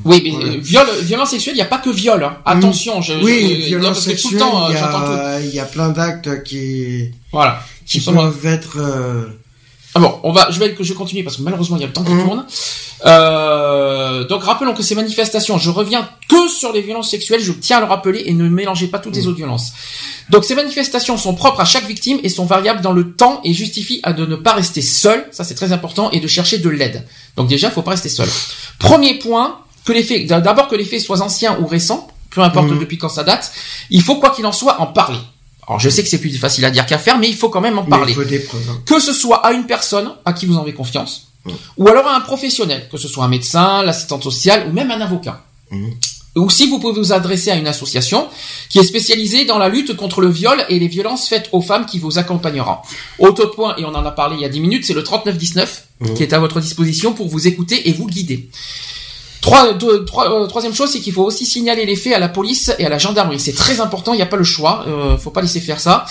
Oui, 0.04 0.20
mais 0.24 0.30
Voilà. 0.30 0.46
euh, 0.52 0.58
viol, 0.60 0.86
violence 1.02 1.30
sexuelle, 1.30 1.54
il 1.54 1.58
n'y 1.58 1.62
a 1.62 1.66
pas 1.66 1.78
que 1.78 1.90
viol. 1.90 2.22
hein. 2.22 2.36
Attention, 2.44 3.02
je, 3.02 3.14
Oui, 3.14 3.58
je- 3.62 3.66
violence 3.66 4.00
sexuelle, 4.00 4.40
euh, 4.40 5.40
il 5.42 5.46
y, 5.46 5.50
a, 5.50 5.54
y 5.54 5.58
a 5.58 5.64
plein 5.64 5.88
d'actes 5.88 6.44
qui, 6.44 7.10
Voilà. 7.32 7.60
Qui 7.86 8.00
peuvent 8.00 8.46
être. 8.46 8.78
euh, 8.78 9.24
Ah 9.94 10.00
bon, 10.00 10.18
on 10.24 10.32
va, 10.32 10.50
je 10.50 10.58
vais, 10.58 10.76
je 10.78 10.92
continue 10.92 11.24
parce 11.24 11.36
que 11.38 11.42
malheureusement 11.42 11.76
il 11.76 11.80
y 11.80 11.84
a 11.84 11.86
le 11.86 11.92
temps 11.94 12.04
qui 12.04 12.12
Mhm. 12.12 12.24
tourne. 12.24 12.44
Euh, 13.06 14.24
donc 14.24 14.42
rappelons 14.44 14.74
que 14.74 14.82
ces 14.82 14.94
manifestations, 14.94 15.56
je 15.58 15.70
reviens 15.70 16.06
que 16.28 16.48
sur 16.48 16.72
les 16.72 16.82
violences 16.82 17.10
sexuelles, 17.10 17.40
je 17.42 17.52
tiens 17.52 17.78
à 17.78 17.80
le 17.80 17.86
rappeler 17.86 18.24
et 18.26 18.34
ne 18.34 18.48
mélangez 18.48 18.88
pas 18.88 18.98
toutes 18.98 19.14
Mhm. 19.14 19.20
les 19.20 19.26
autres 19.28 19.36
violences. 19.38 19.72
Donc 20.28 20.44
ces 20.44 20.54
manifestations 20.54 21.16
sont 21.16 21.34
propres 21.34 21.60
à 21.60 21.64
chaque 21.64 21.86
victime 21.86 22.18
et 22.22 22.28
sont 22.28 22.44
variables 22.44 22.80
dans 22.82 22.92
le 22.92 23.12
temps 23.12 23.40
et 23.44 23.54
justifient 23.54 24.00
à 24.02 24.12
de 24.12 24.26
ne 24.26 24.36
pas 24.36 24.52
rester 24.52 24.82
seul, 24.82 25.26
ça 25.30 25.44
c'est 25.44 25.54
très 25.54 25.72
important, 25.72 26.10
et 26.10 26.20
de 26.20 26.26
chercher 26.26 26.58
de 26.58 26.68
l'aide. 26.68 27.06
Donc 27.36 27.48
déjà, 27.48 27.68
il 27.68 27.72
faut 27.72 27.82
pas 27.82 27.92
rester 27.92 28.08
seul. 28.08 28.28
Premier 28.78 29.14
point, 29.18 29.60
que 29.84 29.92
les 29.92 30.02
faits, 30.02 30.26
d'abord 30.26 30.68
que 30.68 30.74
les 30.74 30.84
faits 30.84 31.00
soient 31.00 31.22
anciens 31.22 31.56
ou 31.60 31.66
récents, 31.66 32.08
peu 32.30 32.40
importe 32.42 32.68
Mhm. 32.70 32.80
depuis 32.80 32.98
quand 32.98 33.08
ça 33.08 33.22
date, 33.24 33.52
il 33.88 34.02
faut 34.02 34.16
quoi 34.16 34.30
qu'il 34.30 34.44
en 34.46 34.52
soit 34.52 34.80
en 34.80 34.86
parler. 34.88 35.18
Alors 35.68 35.80
je 35.80 35.88
sais 35.90 36.02
que 36.02 36.08
c'est 36.08 36.20
plus 36.20 36.30
facile 36.38 36.64
à 36.64 36.70
dire 36.70 36.86
qu'à 36.86 36.98
faire, 36.98 37.18
mais 37.18 37.28
il 37.28 37.34
faut 37.36 37.48
quand 37.48 37.60
même 37.60 37.78
en 37.78 37.84
parler 37.84 38.12
il 38.12 38.14
faut 38.14 38.24
des 38.24 38.38
preuves. 38.38 38.62
hein. 38.70 38.80
que 38.86 39.00
ce 39.00 39.12
soit 39.12 39.44
à 39.44 39.52
une 39.52 39.66
personne 39.66 40.12
à 40.24 40.32
qui 40.32 40.46
vous 40.46 40.56
en 40.56 40.62
avez 40.62 40.74
confiance, 40.74 41.22
Mm. 41.44 41.50
ou 41.78 41.88
alors 41.88 42.06
à 42.08 42.16
un 42.16 42.20
professionnel, 42.20 42.88
que 42.90 42.98
ce 42.98 43.06
soit 43.08 43.24
un 43.24 43.28
médecin, 43.28 43.82
l'assistante 43.84 44.22
sociale 44.24 44.66
ou 44.68 44.72
même 44.72 44.90
un 44.90 45.00
avocat. 45.00 45.44
Mm. 45.70 45.90
Ou 46.36 46.50
si 46.50 46.66
vous 46.68 46.78
pouvez 46.80 46.92
vous 47.00 47.12
adresser 47.12 47.50
à 47.50 47.54
une 47.56 47.66
association 47.68 48.28
qui 48.68 48.78
est 48.78 48.84
spécialisée 48.84 49.44
dans 49.46 49.56
la 49.56 49.68
lutte 49.70 49.96
contre 49.96 50.20
le 50.20 50.28
viol 50.28 50.64
et 50.68 50.78
les 50.78 50.88
violences 50.88 51.28
faites 51.28 51.48
aux 51.52 51.62
femmes 51.62 51.86
qui 51.86 51.98
vous 51.98 52.18
accompagnera. 52.18 52.82
Autre 53.18 53.46
point, 53.46 53.74
et 53.78 53.84
on 53.86 53.94
en 53.94 54.04
a 54.04 54.10
parlé 54.10 54.36
il 54.36 54.42
y 54.42 54.44
a 54.44 54.48
10 54.50 54.60
minutes, 54.60 54.84
c'est 54.84 54.92
le 54.94 55.02
3919 55.04 55.84
Mm. 56.00 56.12
qui 56.14 56.22
est 56.24 56.32
à 56.34 56.38
votre 56.38 56.60
disposition 56.60 57.14
pour 57.14 57.28
vous 57.28 57.46
écouter 57.46 57.88
et 57.88 57.92
vous 57.94 58.06
guider. 58.06 58.50
Trois, 59.46 59.72
deux- 59.74 60.04
trois- 60.04 60.42
euh, 60.42 60.46
troisième 60.48 60.74
chose, 60.74 60.90
c'est 60.90 60.98
qu'il 61.00 61.12
faut 61.12 61.22
aussi 61.22 61.46
signaler 61.46 61.86
les 61.86 61.94
faits 61.94 62.12
à 62.14 62.18
la 62.18 62.28
police 62.28 62.72
et 62.80 62.84
à 62.84 62.88
la 62.88 62.98
gendarmerie. 62.98 63.38
C'est 63.38 63.52
très 63.54 63.80
important, 63.80 64.12
il 64.12 64.16
n'y 64.16 64.22
a 64.22 64.26
pas 64.26 64.36
le 64.36 64.42
choix, 64.44 64.84
euh, 64.88 65.16
faut 65.16 65.30
pas 65.30 65.40
laisser 65.40 65.60
faire 65.60 65.78
ça. 65.78 66.04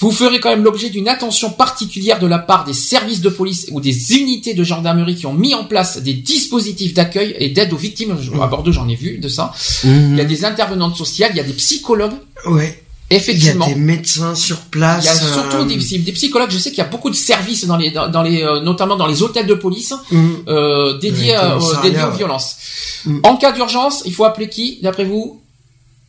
Vous 0.00 0.10
ferez 0.10 0.38
quand 0.38 0.50
même 0.50 0.62
l'objet 0.64 0.90
d'une 0.90 1.08
attention 1.08 1.50
particulière 1.50 2.18
de 2.18 2.26
la 2.26 2.38
part 2.38 2.64
des 2.64 2.74
services 2.74 3.22
de 3.22 3.30
police 3.30 3.68
ou 3.70 3.80
des 3.80 4.12
unités 4.14 4.52
de 4.52 4.62
gendarmerie 4.64 5.14
qui 5.16 5.24
ont 5.26 5.32
mis 5.32 5.54
en 5.54 5.64
place 5.64 5.96
des 6.02 6.12
dispositifs 6.12 6.92
d'accueil 6.92 7.34
et 7.38 7.48
d'aide 7.48 7.72
aux 7.72 7.76
victimes. 7.78 8.16
À 8.42 8.46
Bordeaux, 8.48 8.72
j'en 8.72 8.86
ai 8.88 8.96
vu 8.96 9.16
de 9.16 9.28
ça. 9.28 9.52
Il 9.84 10.16
y 10.16 10.20
a 10.20 10.24
des 10.26 10.44
intervenantes 10.44 10.96
sociales, 10.96 11.30
il 11.32 11.38
y 11.38 11.40
a 11.40 11.44
des 11.44 11.54
psychologues, 11.54 12.12
Ouais. 12.46 12.83
Il 13.10 13.14
y 13.14 13.16
a 13.16 13.20
effectivement. 13.20 13.66
des 13.66 13.74
médecins 13.74 14.34
sur 14.34 14.60
place. 14.62 15.04
Il 15.04 15.06
y 15.06 15.10
a 15.10 15.14
surtout 15.14 15.58
euh, 15.58 15.64
des, 15.66 15.76
des 15.98 16.12
psychologues. 16.12 16.50
Je 16.50 16.58
sais 16.58 16.70
qu'il 16.70 16.78
y 16.78 16.82
a 16.82 16.88
beaucoup 16.88 17.10
de 17.10 17.14
services 17.14 17.66
dans 17.66 17.76
les, 17.76 17.90
dans, 17.90 18.22
les, 18.22 18.42
euh, 18.42 18.60
notamment 18.60 18.96
dans 18.96 19.06
les 19.06 19.22
hôtels 19.22 19.46
de 19.46 19.54
police, 19.54 19.92
hum, 20.10 20.42
euh, 20.48 20.98
dédiés, 20.98 21.34
à- 21.34 21.54
euh, 21.54 21.58
aux 21.58 22.16
violences. 22.16 22.56
Mm. 23.04 23.20
En 23.24 23.36
cas 23.36 23.52
d'urgence, 23.52 24.02
il 24.06 24.12
faut 24.14 24.24
appeler 24.24 24.48
qui, 24.48 24.78
d'après 24.82 25.04
vous? 25.04 25.40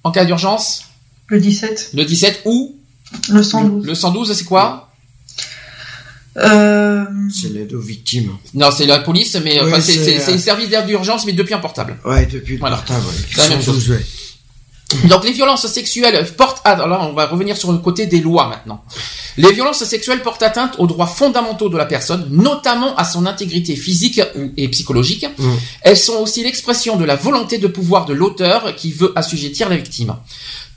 En 0.03 0.11
cas 0.11 0.23
d'urgence, 0.25 0.83
Le 1.27 1.39
17, 1.39 1.91
le 1.95 2.05
17 2.05 2.41
ou? 2.45 2.77
Le 3.29 3.43
112. 3.43 3.85
le 3.85 3.93
112, 3.95 4.33
c'est 4.33 4.43
quoi? 4.45 4.89
Euh, 6.37 7.05
C'est 7.33 7.49
l'aide 7.53 7.73
aux 7.73 7.79
victimes. 7.81 8.31
Non, 8.53 8.69
c'est 8.75 8.85
la 8.85 8.99
police, 8.99 9.35
mais 9.43 9.59
Ouais, 9.61 9.67
enfin, 9.71 9.79
c'est 9.81 9.93
c'est, 9.93 10.03
c'est- 10.05 10.19
c'est 10.19 10.31
le 10.33 10.37
service 10.37 10.69
d'aide 10.69 10.85
d'urgence, 10.85 11.25
mais 11.25 11.33
depuis 11.33 11.53
un 11.53 11.59
portable. 11.59 11.97
Ouais, 12.05 12.25
depuis 12.25 12.53
le 12.53 12.59
Voilà. 12.59 12.77
portable. 12.77 13.05
ouais. 13.05 13.13
C'est 13.33 13.41
la 13.41 13.49
même 13.49 13.61
112, 13.61 13.89
ouais. 13.91 14.05
Donc 15.05 15.23
les 15.23 15.31
violences 15.31 15.65
sexuelles 15.67 16.25
portent 16.37 16.61
à... 16.63 16.71
Alors 16.71 16.87
là, 16.87 16.99
on 17.01 17.13
va 17.13 17.25
revenir 17.25 17.57
sur 17.57 17.71
le 17.71 17.79
côté 17.79 18.05
des 18.05 18.21
lois 18.21 18.47
maintenant. 18.47 18.83
Les 19.37 19.51
violences 19.51 19.83
sexuelles 19.83 20.21
portent 20.21 20.43
atteinte 20.43 20.75
aux 20.77 20.87
droits 20.87 21.07
fondamentaux 21.07 21.69
de 21.69 21.77
la 21.77 21.85
personne, 21.85 22.27
notamment 22.29 22.95
à 22.95 23.03
son 23.03 23.25
intégrité 23.25 23.75
physique 23.75 24.21
et 24.57 24.67
psychologique. 24.69 25.25
Mm. 25.37 25.53
Elles 25.81 25.97
sont 25.97 26.17
aussi 26.17 26.43
l'expression 26.43 26.95
de 26.97 27.03
la 27.03 27.15
volonté 27.15 27.57
de 27.57 27.67
pouvoir 27.67 28.05
de 28.05 28.13
l'auteur 28.13 28.75
qui 28.75 28.91
veut 28.91 29.11
assujettir 29.15 29.69
la 29.69 29.75
victime. 29.75 30.15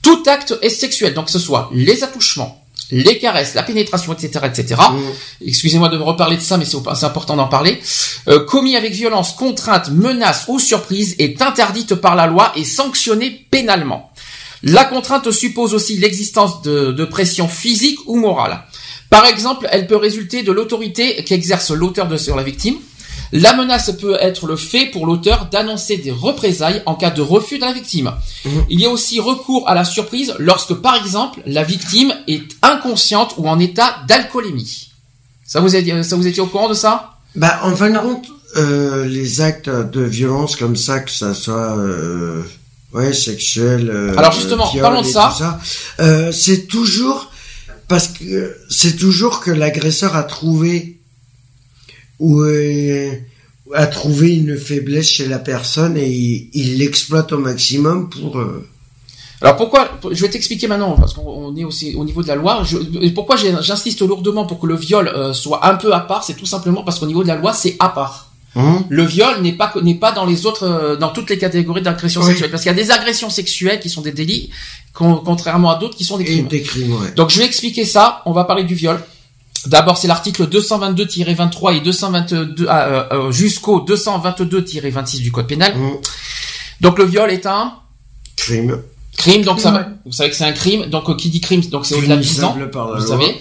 Tout 0.02 0.22
acte 0.26 0.54
est 0.62 0.70
sexuel, 0.70 1.14
donc 1.14 1.26
que 1.26 1.30
ce 1.30 1.38
soit 1.38 1.70
les 1.72 2.02
attouchements, 2.02 2.64
les 2.90 3.18
caresses, 3.18 3.54
la 3.54 3.62
pénétration, 3.62 4.12
etc., 4.12 4.46
etc. 4.46 4.80
Hum, 4.88 5.02
Excusez-moi 5.46 5.88
de 5.88 5.98
me 5.98 6.02
reparler 6.02 6.36
de 6.36 6.42
ça, 6.42 6.56
mais 6.56 6.64
c'est 6.64 7.04
important 7.04 7.36
d'en 7.36 7.48
parler. 7.48 7.80
Euh, 8.28 8.44
commis 8.44 8.76
avec 8.76 8.92
violence, 8.92 9.32
contrainte, 9.32 9.90
menace 9.90 10.44
ou 10.48 10.58
surprise 10.58 11.14
est 11.18 11.42
interdite 11.42 11.94
par 11.94 12.16
la 12.16 12.26
loi 12.26 12.52
et 12.56 12.64
sanctionnée 12.64 13.46
pénalement. 13.50 14.10
La 14.62 14.84
contrainte 14.84 15.30
suppose 15.30 15.74
aussi 15.74 15.98
l'existence 15.98 16.62
de, 16.62 16.92
de 16.92 17.04
pression 17.04 17.46
physique 17.48 17.98
ou 18.06 18.16
morale. 18.16 18.64
Par 19.10 19.24
exemple, 19.26 19.68
elle 19.70 19.86
peut 19.86 19.96
résulter 19.96 20.42
de 20.42 20.52
l'autorité 20.52 21.22
qu'exerce 21.24 21.70
l'auteur 21.70 22.18
sur 22.18 22.36
la 22.36 22.42
victime. 22.42 22.76
La 23.32 23.54
menace 23.54 23.90
peut 24.00 24.16
être 24.20 24.46
le 24.46 24.56
fait 24.56 24.86
pour 24.86 25.06
l'auteur 25.06 25.48
d'annoncer 25.50 25.96
des 25.98 26.10
représailles 26.10 26.82
en 26.86 26.94
cas 26.94 27.10
de 27.10 27.20
refus 27.22 27.56
de 27.56 27.62
la 27.62 27.72
victime. 27.72 28.12
Mhm. 28.44 28.64
Il 28.70 28.80
y 28.80 28.86
a 28.86 28.90
aussi 28.90 29.20
recours 29.20 29.68
à 29.68 29.74
la 29.74 29.84
surprise 29.84 30.34
lorsque, 30.38 30.74
par 30.74 30.94
exemple, 30.96 31.40
la 31.46 31.62
victime 31.62 32.12
est 32.26 32.44
inconsciente 32.62 33.34
ou 33.36 33.48
en 33.48 33.58
état 33.58 33.96
d'alcoolémie. 34.08 34.90
Ça 35.44 35.60
vous, 35.60 35.74
est, 35.74 36.02
ça 36.02 36.16
vous 36.16 36.26
étiez 36.26 36.42
au 36.42 36.46
courant 36.46 36.68
de 36.68 36.74
ça? 36.74 37.12
Bah, 37.34 37.60
en 37.62 37.74
fin 37.74 37.90
de 37.90 37.98
compte, 37.98 38.26
euh, 38.56 39.06
les 39.06 39.40
actes 39.40 39.68
de 39.68 40.02
violence 40.02 40.56
comme 40.56 40.76
ça, 40.76 41.00
que 41.00 41.10
ça 41.10 41.34
soit 41.34 41.76
euh, 41.78 42.42
ouais 42.92 43.12
sexuel. 43.12 43.90
euh, 43.90 44.16
Alors 44.16 44.32
justement, 44.32 44.70
parlons 44.80 45.02
de 45.02 45.06
ça. 45.06 45.34
tout 45.38 46.02
euh, 46.02 46.32
c'est 46.32 46.66
toujours 46.66 47.30
parce 47.88 48.08
que 48.08 48.56
c'est 48.68 48.96
toujours 48.96 49.40
que 49.40 49.50
l'agresseur 49.50 50.16
a 50.16 50.22
trouvé 50.22 50.97
ou 52.20 52.40
euh, 52.42 53.10
a 53.74 53.86
trouvé 53.86 54.34
une 54.36 54.56
faiblesse 54.56 55.08
chez 55.08 55.26
la 55.28 55.38
personne 55.38 55.96
et 55.96 56.48
il 56.52 56.78
l'exploite 56.78 57.32
au 57.32 57.38
maximum 57.38 58.08
pour. 58.08 58.38
euh, 58.38 58.66
Alors 59.40 59.56
pourquoi 59.56 59.98
Je 60.10 60.20
vais 60.22 60.30
t'expliquer 60.30 60.66
maintenant 60.68 60.96
parce 60.96 61.14
qu'on 61.14 61.22
on 61.28 61.56
est 61.56 61.64
aussi 61.64 61.94
au 61.94 62.04
niveau 62.04 62.22
de 62.22 62.28
la 62.28 62.34
loi. 62.34 62.62
Je, 62.64 62.76
pourquoi 63.10 63.36
j'insiste 63.36 64.00
lourdement 64.02 64.46
pour 64.46 64.58
que 64.58 64.66
le 64.66 64.74
viol 64.76 65.06
euh, 65.08 65.32
soit 65.32 65.66
un 65.66 65.74
peu 65.76 65.92
à 65.94 66.00
part 66.00 66.24
C'est 66.24 66.34
tout 66.34 66.46
simplement 66.46 66.82
parce 66.82 66.98
qu'au 66.98 67.06
niveau 67.06 67.22
de 67.22 67.28
la 67.28 67.36
loi, 67.36 67.52
c'est 67.52 67.76
à 67.78 67.90
part. 67.90 68.32
hein? 68.56 68.84
Le 68.88 69.04
viol 69.04 69.42
n'est 69.42 69.52
pas 69.52 69.72
n'est 69.82 69.94
pas 69.94 70.12
dans 70.12 70.24
les 70.26 70.46
autres 70.46 70.96
dans 70.98 71.10
toutes 71.10 71.28
les 71.30 71.38
catégories 71.38 71.82
d'agression 71.82 72.20
Oui. 72.22 72.28
sexuelle 72.28 72.50
parce 72.50 72.62
qu'il 72.64 72.72
y 72.72 72.74
a 72.74 72.82
des 72.82 72.90
agressions 72.90 73.30
sexuelles 73.30 73.78
qui 73.80 73.90
sont 73.90 74.00
des 74.00 74.12
délits 74.12 74.48
con- 74.94 75.20
contrairement 75.24 75.70
à 75.70 75.78
d'autres 75.78 75.96
qui 75.96 76.04
sont 76.04 76.16
des 76.18 76.24
crimes. 76.24 76.48
des 76.48 76.62
crimes, 76.62 76.92
ouais. 77.00 77.12
Donc 77.14 77.28
je 77.30 77.38
vais 77.38 77.44
expliquer 77.46 77.84
ça. 77.84 78.22
On 78.26 78.32
va 78.32 78.44
parler 78.44 78.64
du 78.64 78.74
viol. 78.74 78.98
D'abord, 79.66 79.98
c'est 79.98 80.08
l'article 80.08 80.46
222-23 80.46 81.76
et 81.76 81.80
222 81.80 82.66
ah, 82.68 82.86
euh, 82.88 83.04
euh, 83.12 83.32
jusqu'au 83.32 83.80
222-26 83.84 85.20
du 85.20 85.32
code 85.32 85.46
pénal. 85.46 85.74
Hum, 85.76 85.98
Donc 86.80 86.98
le 86.98 87.04
viol 87.04 87.30
est 87.30 87.44
un 87.46 87.74
crime. 88.36 88.80
crime. 89.16 89.42
Donc 89.42 89.60
ça, 89.60 89.70
va- 89.72 89.88
vous 90.06 90.12
savez 90.12 90.30
que 90.30 90.36
c'est 90.36 90.44
un 90.44 90.52
crime. 90.52 90.86
Donc 90.86 91.08
euh, 91.10 91.14
qui 91.16 91.28
dit 91.28 91.40
crime, 91.40 91.60
donc 91.66 91.86
c'est 91.86 91.94
au-delà 91.96 92.16
de 92.16 92.22
10 92.22 92.44
ans. 92.44 92.52
Punissable 92.52 92.70
par 92.70 92.90
la 92.92 93.00
Vous 93.00 93.06
loi. 93.06 93.18
savez. 93.18 93.36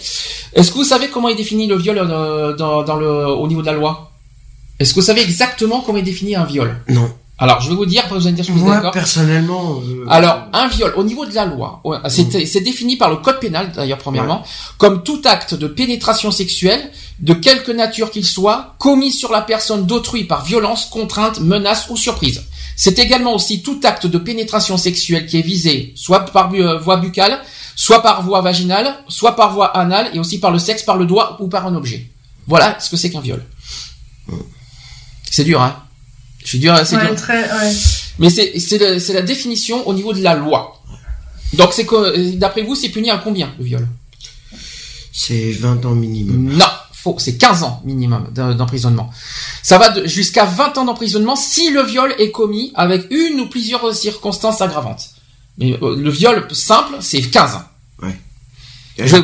Est-ce 0.53 0.71
que 0.71 0.77
vous 0.77 0.83
savez 0.83 1.07
comment 1.09 1.29
est 1.29 1.35
défini 1.35 1.67
le 1.67 1.77
viol 1.77 1.97
euh, 1.99 2.55
dans, 2.55 2.83
dans 2.83 2.95
le 2.95 3.27
au 3.27 3.47
niveau 3.47 3.61
de 3.61 3.67
la 3.67 3.73
loi? 3.73 4.11
Est-ce 4.79 4.93
que 4.93 4.99
vous 4.99 5.05
savez 5.05 5.21
exactement 5.21 5.81
comment 5.81 5.97
est 5.99 6.03
défini 6.03 6.35
un 6.35 6.45
viol? 6.45 6.75
Non. 6.89 7.11
Alors 7.39 7.61
je 7.61 7.69
vais 7.69 7.75
vous 7.75 7.85
dire, 7.85 8.01
après 8.03 8.15
vous 8.15 8.23
allez 8.23 8.31
me 8.31 8.35
dire 8.35 8.45
si 8.45 8.51
vous 8.51 8.59
êtes 8.59 8.65
Moi, 8.65 8.75
d'accord. 8.77 8.91
personnellement. 8.91 9.79
euh, 9.87 10.05
Alors, 10.09 10.45
un 10.53 10.67
viol, 10.67 10.91
au 10.97 11.03
niveau 11.03 11.23
de 11.25 11.35
la 11.35 11.45
loi, 11.45 11.81
ouais, 11.83 11.97
c'est 12.09 12.45
c'est 12.47 12.61
défini 12.61 12.95
par 12.95 13.11
le 13.11 13.17
code 13.17 13.39
pénal, 13.39 13.71
d'ailleurs, 13.71 13.99
premièrement, 13.99 14.43
comme 14.79 15.03
tout 15.03 15.21
acte 15.23 15.53
de 15.53 15.67
pénétration 15.67 16.31
sexuelle, 16.31 16.91
de 17.19 17.33
quelque 17.35 17.71
nature 17.71 18.09
qu'il 18.09 18.25
soit, 18.25 18.73
commis 18.79 19.11
sur 19.11 19.31
la 19.31 19.41
personne 19.41 19.85
d'autrui 19.85 20.23
par 20.23 20.43
violence, 20.45 20.87
contrainte, 20.87 21.39
menace 21.39 21.89
ou 21.89 21.97
surprise. 21.97 22.43
C'est 22.75 22.97
également 22.97 23.33
aussi 23.35 23.61
tout 23.61 23.79
acte 23.83 24.07
de 24.07 24.17
pénétration 24.17 24.77
sexuelle 24.77 25.27
qui 25.27 25.37
est 25.37 25.41
visé, 25.43 25.93
soit 25.95 26.21
par 26.21 26.51
euh, 26.53 26.79
voie 26.79 26.97
buccale, 26.97 27.39
soit 27.75 28.01
par 28.01 28.23
voie 28.23 28.41
vaginale, 28.41 28.95
soit 29.09 29.35
par 29.35 29.53
voie 29.53 29.77
anale, 29.77 30.09
et 30.13 30.19
aussi 30.19 30.39
par 30.39 30.49
le 30.51 30.57
sexe, 30.57 30.81
par 30.81 30.97
le 30.97 31.05
doigt 31.05 31.37
ou 31.39 31.47
par 31.47 31.67
un 31.67 31.75
objet. 31.75 32.09
Voilà 32.47 32.79
ce 32.79 32.89
que 32.89 32.97
c'est 32.97 33.11
qu'un 33.11 33.21
viol. 33.21 33.43
C'est 35.29 35.43
dur, 35.43 35.61
hein 35.61 35.75
Je 36.47 36.51
suis 36.51 36.59
dur, 36.59 36.73
c'est 36.85 36.95
ouais, 36.95 37.07
dur. 37.07 37.15
très, 37.17 37.41
ouais. 37.43 37.73
Mais 38.19 38.29
c'est 38.29 38.57
c'est 38.57 38.77
la, 38.77 39.01
c'est 39.01 39.11
la 39.11 39.21
définition 39.21 39.85
au 39.85 39.93
niveau 39.93 40.13
de 40.13 40.21
la 40.21 40.33
loi. 40.33 40.81
Donc 41.53 41.73
c'est 41.73 41.85
que 41.85 42.31
d'après 42.37 42.61
vous 42.63 42.73
c'est 42.73 42.87
puni 42.87 43.11
à 43.11 43.17
combien 43.17 43.53
le 43.59 43.65
viol? 43.65 43.85
C'est 45.11 45.51
20 45.51 45.85
ans 45.85 45.93
minimum. 45.93 46.53
Non, 46.53 46.65
faux, 46.93 47.17
c'est 47.19 47.35
15 47.37 47.63
ans 47.63 47.81
minimum 47.83 48.29
d'emprisonnement. 48.33 49.11
Ça 49.61 49.77
va 49.77 49.89
de- 49.89 50.07
jusqu'à 50.07 50.45
20 50.45 50.77
ans 50.77 50.85
d'emprisonnement 50.85 51.35
si 51.35 51.69
le 51.69 51.83
viol 51.83 52.15
est 52.17 52.31
commis 52.31 52.71
avec 52.75 53.07
une 53.11 53.41
ou 53.41 53.49
plusieurs 53.49 53.93
circonstances 53.93 54.61
aggravantes. 54.61 55.09
Mais 55.57 55.77
euh, 55.81 55.97
le 55.97 56.09
viol 56.09 56.47
simple, 56.53 56.95
c'est 57.01 57.21
15 57.23 57.55
ans. 57.55 57.63
Je- 58.99 59.17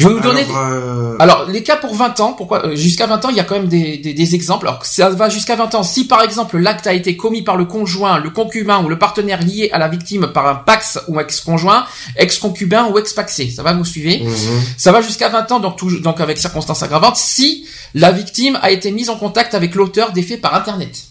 Je 0.00 0.08
vais 0.08 0.14
vous 0.14 0.20
donner. 0.20 0.46
Euh, 0.50 1.16
Alors, 1.18 1.46
les 1.48 1.62
cas 1.62 1.76
pour 1.76 1.94
20 1.94 2.20
ans, 2.20 2.32
pourquoi 2.32 2.66
euh, 2.66 2.76
jusqu'à 2.76 3.06
20 3.06 3.24
ans, 3.24 3.28
il 3.30 3.36
y 3.36 3.40
a 3.40 3.44
quand 3.44 3.56
même 3.56 3.68
des, 3.68 3.98
des, 3.98 4.14
des 4.14 4.34
exemples. 4.34 4.68
Alors 4.68 4.84
ça 4.84 5.10
va 5.10 5.28
jusqu'à 5.28 5.56
20 5.56 5.74
ans. 5.74 5.82
Si 5.82 6.06
par 6.06 6.22
exemple 6.22 6.58
l'acte 6.58 6.86
a 6.86 6.92
été 6.92 7.16
commis 7.16 7.42
par 7.42 7.56
le 7.56 7.64
conjoint, 7.64 8.18
le 8.18 8.30
concubin 8.30 8.82
ou 8.84 8.88
le 8.88 8.98
partenaire 8.98 9.42
lié 9.42 9.70
à 9.72 9.78
la 9.78 9.88
victime 9.88 10.28
par 10.28 10.46
un 10.46 10.54
pax 10.54 11.00
ou 11.08 11.20
ex-conjoint, 11.20 11.86
ex-concubin 12.16 12.88
ou 12.90 12.98
ex-paxé, 12.98 13.50
ça 13.50 13.62
va 13.62 13.72
vous 13.72 13.84
suivez? 13.84 14.20
Mhm. 14.20 14.62
Ça 14.76 14.92
va 14.92 15.00
jusqu'à 15.00 15.28
20 15.28 15.52
ans, 15.52 15.60
donc, 15.60 15.76
tout, 15.76 16.00
donc 16.00 16.20
avec 16.20 16.38
circonstances 16.38 16.82
aggravantes, 16.82 17.16
si 17.16 17.66
la 17.94 18.12
victime 18.12 18.58
a 18.62 18.70
été 18.70 18.90
mise 18.90 19.10
en 19.10 19.16
contact 19.16 19.54
avec 19.54 19.74
l'auteur 19.74 20.12
des 20.12 20.22
faits 20.22 20.40
par 20.40 20.54
Internet. 20.54 21.09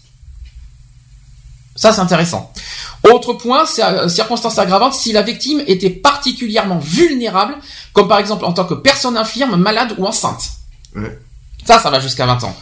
Ça, 1.80 1.94
c'est 1.94 2.00
intéressant. 2.02 2.52
Autre 3.10 3.32
point, 3.32 3.64
c'est 3.64 3.82
euh, 3.82 4.06
circonstance 4.06 4.58
aggravante 4.58 4.92
si 4.92 5.12
la 5.12 5.22
victime 5.22 5.62
était 5.66 5.88
particulièrement 5.88 6.78
vulnérable, 6.78 7.56
comme 7.94 8.06
par 8.06 8.18
exemple 8.18 8.44
en 8.44 8.52
tant 8.52 8.66
que 8.66 8.74
personne 8.74 9.16
infirme, 9.16 9.56
malade 9.56 9.94
ou 9.96 10.04
enceinte. 10.04 10.42
Ça, 11.64 11.78
ça 11.78 11.88
va 11.88 11.98
jusqu'à 11.98 12.26
20 12.26 12.44
ans. 12.44 12.54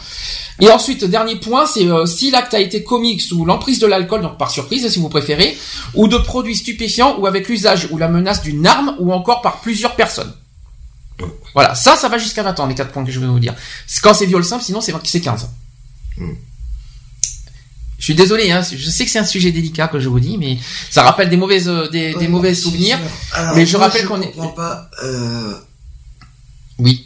Et 0.61 0.69
ensuite, 0.69 1.03
dernier 1.03 1.35
point, 1.35 1.65
c'est 1.65 1.85
euh, 1.85 2.05
si 2.05 2.31
l'acte 2.31 2.53
a 2.53 2.61
été 2.61 2.81
commis 2.81 3.19
sous 3.19 3.43
l'emprise 3.43 3.79
de 3.79 3.87
l'alcool, 3.87 4.21
donc 4.21 4.37
par 4.37 4.51
surprise 4.51 4.87
si 4.87 4.99
vous 4.99 5.09
préférez, 5.09 5.57
ou 5.95 6.07
de 6.07 6.17
produits 6.17 6.55
stupéfiants, 6.55 7.19
ou 7.19 7.27
avec 7.27 7.49
l'usage 7.49 7.89
ou 7.91 7.97
la 7.97 8.07
menace 8.07 8.41
d'une 8.41 8.65
arme, 8.65 8.95
ou 8.99 9.11
encore 9.11 9.41
par 9.41 9.59
plusieurs 9.59 9.97
personnes. 9.97 10.33
Voilà, 11.53 11.75
ça, 11.75 11.97
ça 11.97 12.07
va 12.07 12.17
jusqu'à 12.17 12.43
20 12.43 12.57
ans, 12.61 12.67
les 12.67 12.75
quatre 12.75 12.93
points 12.93 13.03
que 13.03 13.11
je 13.11 13.19
vais 13.19 13.27
vous 13.27 13.41
dire. 13.41 13.53
Quand 14.01 14.13
c'est 14.13 14.25
viol 14.25 14.45
simple, 14.45 14.63
sinon 14.63 14.79
c'est 14.79 14.93
15. 15.19 15.49
Je 16.17 16.23
suis 18.09 18.15
désolé, 18.15 18.51
hein, 18.51 18.61
je 18.63 18.89
sais 18.89 19.05
que 19.05 19.11
c'est 19.11 19.19
un 19.19 19.25
sujet 19.25 19.51
délicat 19.51 19.87
que 19.87 19.99
je 19.99 20.09
vous 20.09 20.19
dis, 20.19 20.37
mais 20.39 20.57
ça 20.89 21.03
rappelle 21.03 21.29
des 21.29 21.37
mauvaises, 21.37 21.69
euh, 21.69 21.87
des, 21.89 22.15
des 22.15 22.27
mauvais 22.27 22.55
souvenirs. 22.55 22.97
mais 23.55 23.67
je 23.67 23.77
rappelle 23.77 24.05
qu'on 24.05 24.19
est. 24.21 24.33
pas. 24.55 24.89
Euh... 25.03 25.53
Oui. 26.79 27.05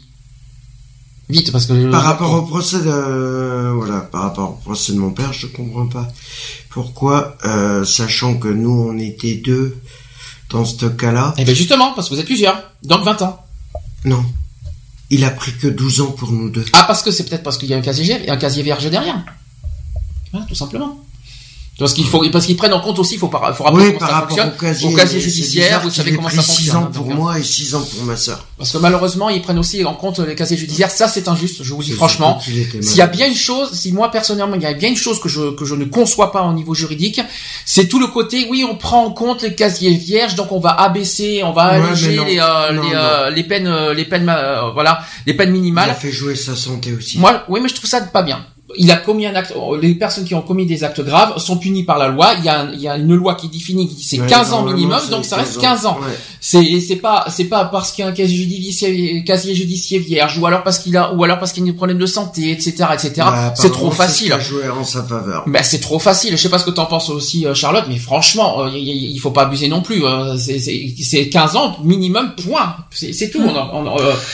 Vite, 1.28 1.52
parce 1.52 1.66
que. 1.66 1.90
Par 1.90 2.02
rapport 2.02 2.32
au 2.32 2.42
procès 2.42 2.80
de, 2.80 3.70
voilà, 3.72 4.00
par 4.00 4.22
rapport 4.22 4.50
au 4.50 4.54
procès 4.54 4.92
de 4.92 4.98
mon 4.98 5.10
père, 5.10 5.34
je 5.34 5.46
comprends 5.46 5.86
pas 5.86 6.08
pourquoi, 6.70 7.36
euh, 7.44 7.84
sachant 7.84 8.34
que 8.36 8.48
nous 8.48 8.70
on 8.70 8.98
était 8.98 9.34
deux 9.34 9.76
dans 10.48 10.64
ce 10.64 10.86
cas-là? 10.86 11.34
Eh 11.36 11.44
bien 11.44 11.54
justement, 11.54 11.92
parce 11.92 12.08
que 12.08 12.14
vous 12.14 12.20
êtes 12.20 12.26
plusieurs, 12.26 12.72
donc 12.82 13.04
20 13.04 13.20
ans. 13.22 13.44
Non. 14.06 14.24
Il 15.10 15.22
a 15.24 15.30
pris 15.30 15.52
que 15.52 15.66
12 15.66 16.00
ans 16.00 16.12
pour 16.12 16.32
nous 16.32 16.48
deux. 16.48 16.64
Ah, 16.72 16.84
parce 16.86 17.02
que 17.02 17.10
c'est 17.10 17.24
peut-être 17.28 17.42
parce 17.42 17.58
qu'il 17.58 17.68
y 17.68 17.74
a 17.74 17.76
un 17.76 17.82
casier, 17.82 18.28
un 18.30 18.36
casier 18.38 18.62
vierge 18.62 18.88
derrière 18.90 19.22
tout 20.48 20.54
simplement. 20.54 20.98
Parce 21.76 21.92
qu'il 21.92 22.06
faut, 22.06 22.24
parce 22.30 22.46
qu'ils 22.46 22.56
prennent 22.56 22.72
en 22.72 22.80
compte 22.80 23.00
aussi, 23.00 23.14
il 23.14 23.18
faut, 23.18 23.28
faut 23.28 23.64
rappeler 23.64 23.94
comment 23.94 24.06
ça 24.08 24.26
fonctionne. 24.28 24.52
Au 24.84 24.94
casier, 24.94 25.18
judiciaire, 25.20 25.80
vous 25.82 25.90
savez 25.90 26.14
comment 26.14 26.28
ça 26.28 26.36
fonctionne. 26.36 26.66
6 26.66 26.76
ans 26.76 26.90
pour 26.92 27.06
moi 27.06 27.38
et 27.38 27.42
6 27.42 27.74
ans 27.74 27.82
pour 27.82 28.04
ma 28.04 28.16
sœur. 28.16 28.46
Parce 28.56 28.70
que 28.70 28.78
malheureusement, 28.78 29.28
ils 29.28 29.42
prennent 29.42 29.58
aussi 29.58 29.84
en 29.84 29.94
compte 29.94 30.20
les 30.20 30.36
casiers 30.36 30.56
judiciaires. 30.56 30.90
Ça, 30.90 31.08
c'est 31.08 31.26
injuste. 31.26 31.64
Je 31.64 31.74
vous 31.74 31.82
dis 31.82 31.90
franchement. 31.90 32.40
S'il 32.40 32.96
y 32.96 33.00
a 33.00 33.08
bien 33.08 33.26
une 33.26 33.34
chose, 33.34 33.72
si 33.72 33.90
moi 33.90 34.10
personnellement, 34.12 34.54
il 34.54 34.62
y 34.62 34.66
a 34.66 34.72
bien 34.72 34.90
une 34.90 34.96
chose 34.96 35.20
que 35.20 35.28
je, 35.28 35.50
que 35.50 35.64
je 35.64 35.74
ne 35.74 35.84
conçois 35.86 36.30
pas 36.30 36.42
au 36.44 36.52
niveau 36.52 36.74
juridique, 36.74 37.20
c'est 37.66 37.88
tout 37.88 37.98
le 37.98 38.06
côté, 38.06 38.46
oui, 38.48 38.64
on 38.68 38.76
prend 38.76 39.04
en 39.04 39.10
compte 39.10 39.42
les 39.42 39.54
casiers 39.54 39.94
vierges, 39.96 40.36
donc 40.36 40.52
on 40.52 40.60
va 40.60 40.70
abaisser, 40.70 41.42
on 41.42 41.52
va 41.52 41.64
alléger 41.64 42.12
les, 42.24 42.38
euh, 42.38 42.72
les, 42.72 42.94
euh, 42.94 43.30
les, 43.30 43.42
peines, 43.42 43.66
euh, 43.66 43.94
les 43.94 44.04
peines, 44.04 44.32
voilà, 44.74 45.04
les 45.26 45.34
peines 45.34 45.50
minimales. 45.50 45.88
Il 45.88 45.90
a 45.90 45.94
fait 45.94 46.12
jouer 46.12 46.36
sa 46.36 46.54
santé 46.54 46.92
aussi. 46.92 47.18
Moi, 47.18 47.44
oui, 47.48 47.58
mais 47.60 47.68
je 47.68 47.74
trouve 47.74 47.90
ça 47.90 48.00
pas 48.00 48.22
bien 48.22 48.46
il 48.76 48.90
a 48.90 48.96
commis 48.96 49.26
un 49.26 49.34
acte. 49.34 49.54
Les 49.80 49.94
personnes 49.94 50.24
qui 50.24 50.34
ont 50.34 50.42
commis 50.42 50.66
des 50.66 50.84
actes 50.84 51.00
graves 51.00 51.38
sont 51.38 51.58
punies 51.58 51.84
par 51.84 51.98
la 51.98 52.08
loi. 52.08 52.34
Il 52.38 52.44
y 52.44 52.48
a, 52.48 52.66
il 52.72 52.80
y 52.80 52.88
a 52.88 52.96
une 52.96 53.14
loi 53.14 53.34
qui 53.34 53.48
définit 53.48 53.88
que 53.88 53.94
c'est 54.00 54.18
15 54.18 54.52
ans 54.52 54.64
minimum, 54.64 55.00
donc 55.10 55.24
ça 55.24 55.36
reste 55.36 55.60
15 55.60 55.86
ans. 55.86 55.98
C'est 56.40 56.80
c'est 56.80 56.96
pas 56.96 57.26
c'est 57.30 57.44
pas 57.44 57.64
parce 57.66 57.92
qu'il 57.92 58.04
y 58.04 58.06
a 58.06 58.10
un 58.10 58.14
casier 58.14 58.36
judiciaire, 58.36 59.24
casier 59.24 59.54
judiciaire 59.54 60.00
vierge 60.02 60.38
ou 60.38 60.46
alors 60.46 60.62
parce 60.62 60.78
qu'il 60.78 60.96
a 60.96 61.14
ou 61.14 61.24
alors 61.24 61.38
parce 61.38 61.52
qu'il 61.52 61.64
y 61.64 61.68
a 61.68 61.72
des 61.72 61.76
problèmes 61.76 61.98
de 61.98 62.06
santé, 62.06 62.50
etc., 62.50 62.88
etc. 62.92 63.12
Bah, 63.16 63.54
c'est 63.56 63.72
trop 63.72 63.90
facile. 63.90 64.34
Jouer 64.40 64.68
en 64.68 64.84
sa 64.84 65.02
faveur. 65.02 65.44
Ben 65.46 65.62
c'est 65.62 65.80
trop 65.80 65.98
facile. 65.98 66.32
Je 66.32 66.42
sais 66.42 66.50
pas 66.50 66.58
ce 66.58 66.64
que 66.64 66.70
t'en 66.70 66.86
penses 66.86 67.08
aussi, 67.10 67.46
euh, 67.46 67.54
Charlotte, 67.54 67.84
mais 67.88 67.96
franchement, 67.96 68.64
euh, 68.64 68.70
il, 68.74 69.18
faut 69.20 69.30
pas 69.30 69.42
abuser 69.42 69.68
non 69.68 69.80
plus. 69.80 70.04
Euh, 70.04 70.36
c'est 70.36 71.28
15 71.28 71.56
ans 71.56 71.78
minimum, 71.82 72.32
point. 72.44 72.76
C'est 72.90 73.30
tout. 73.30 73.42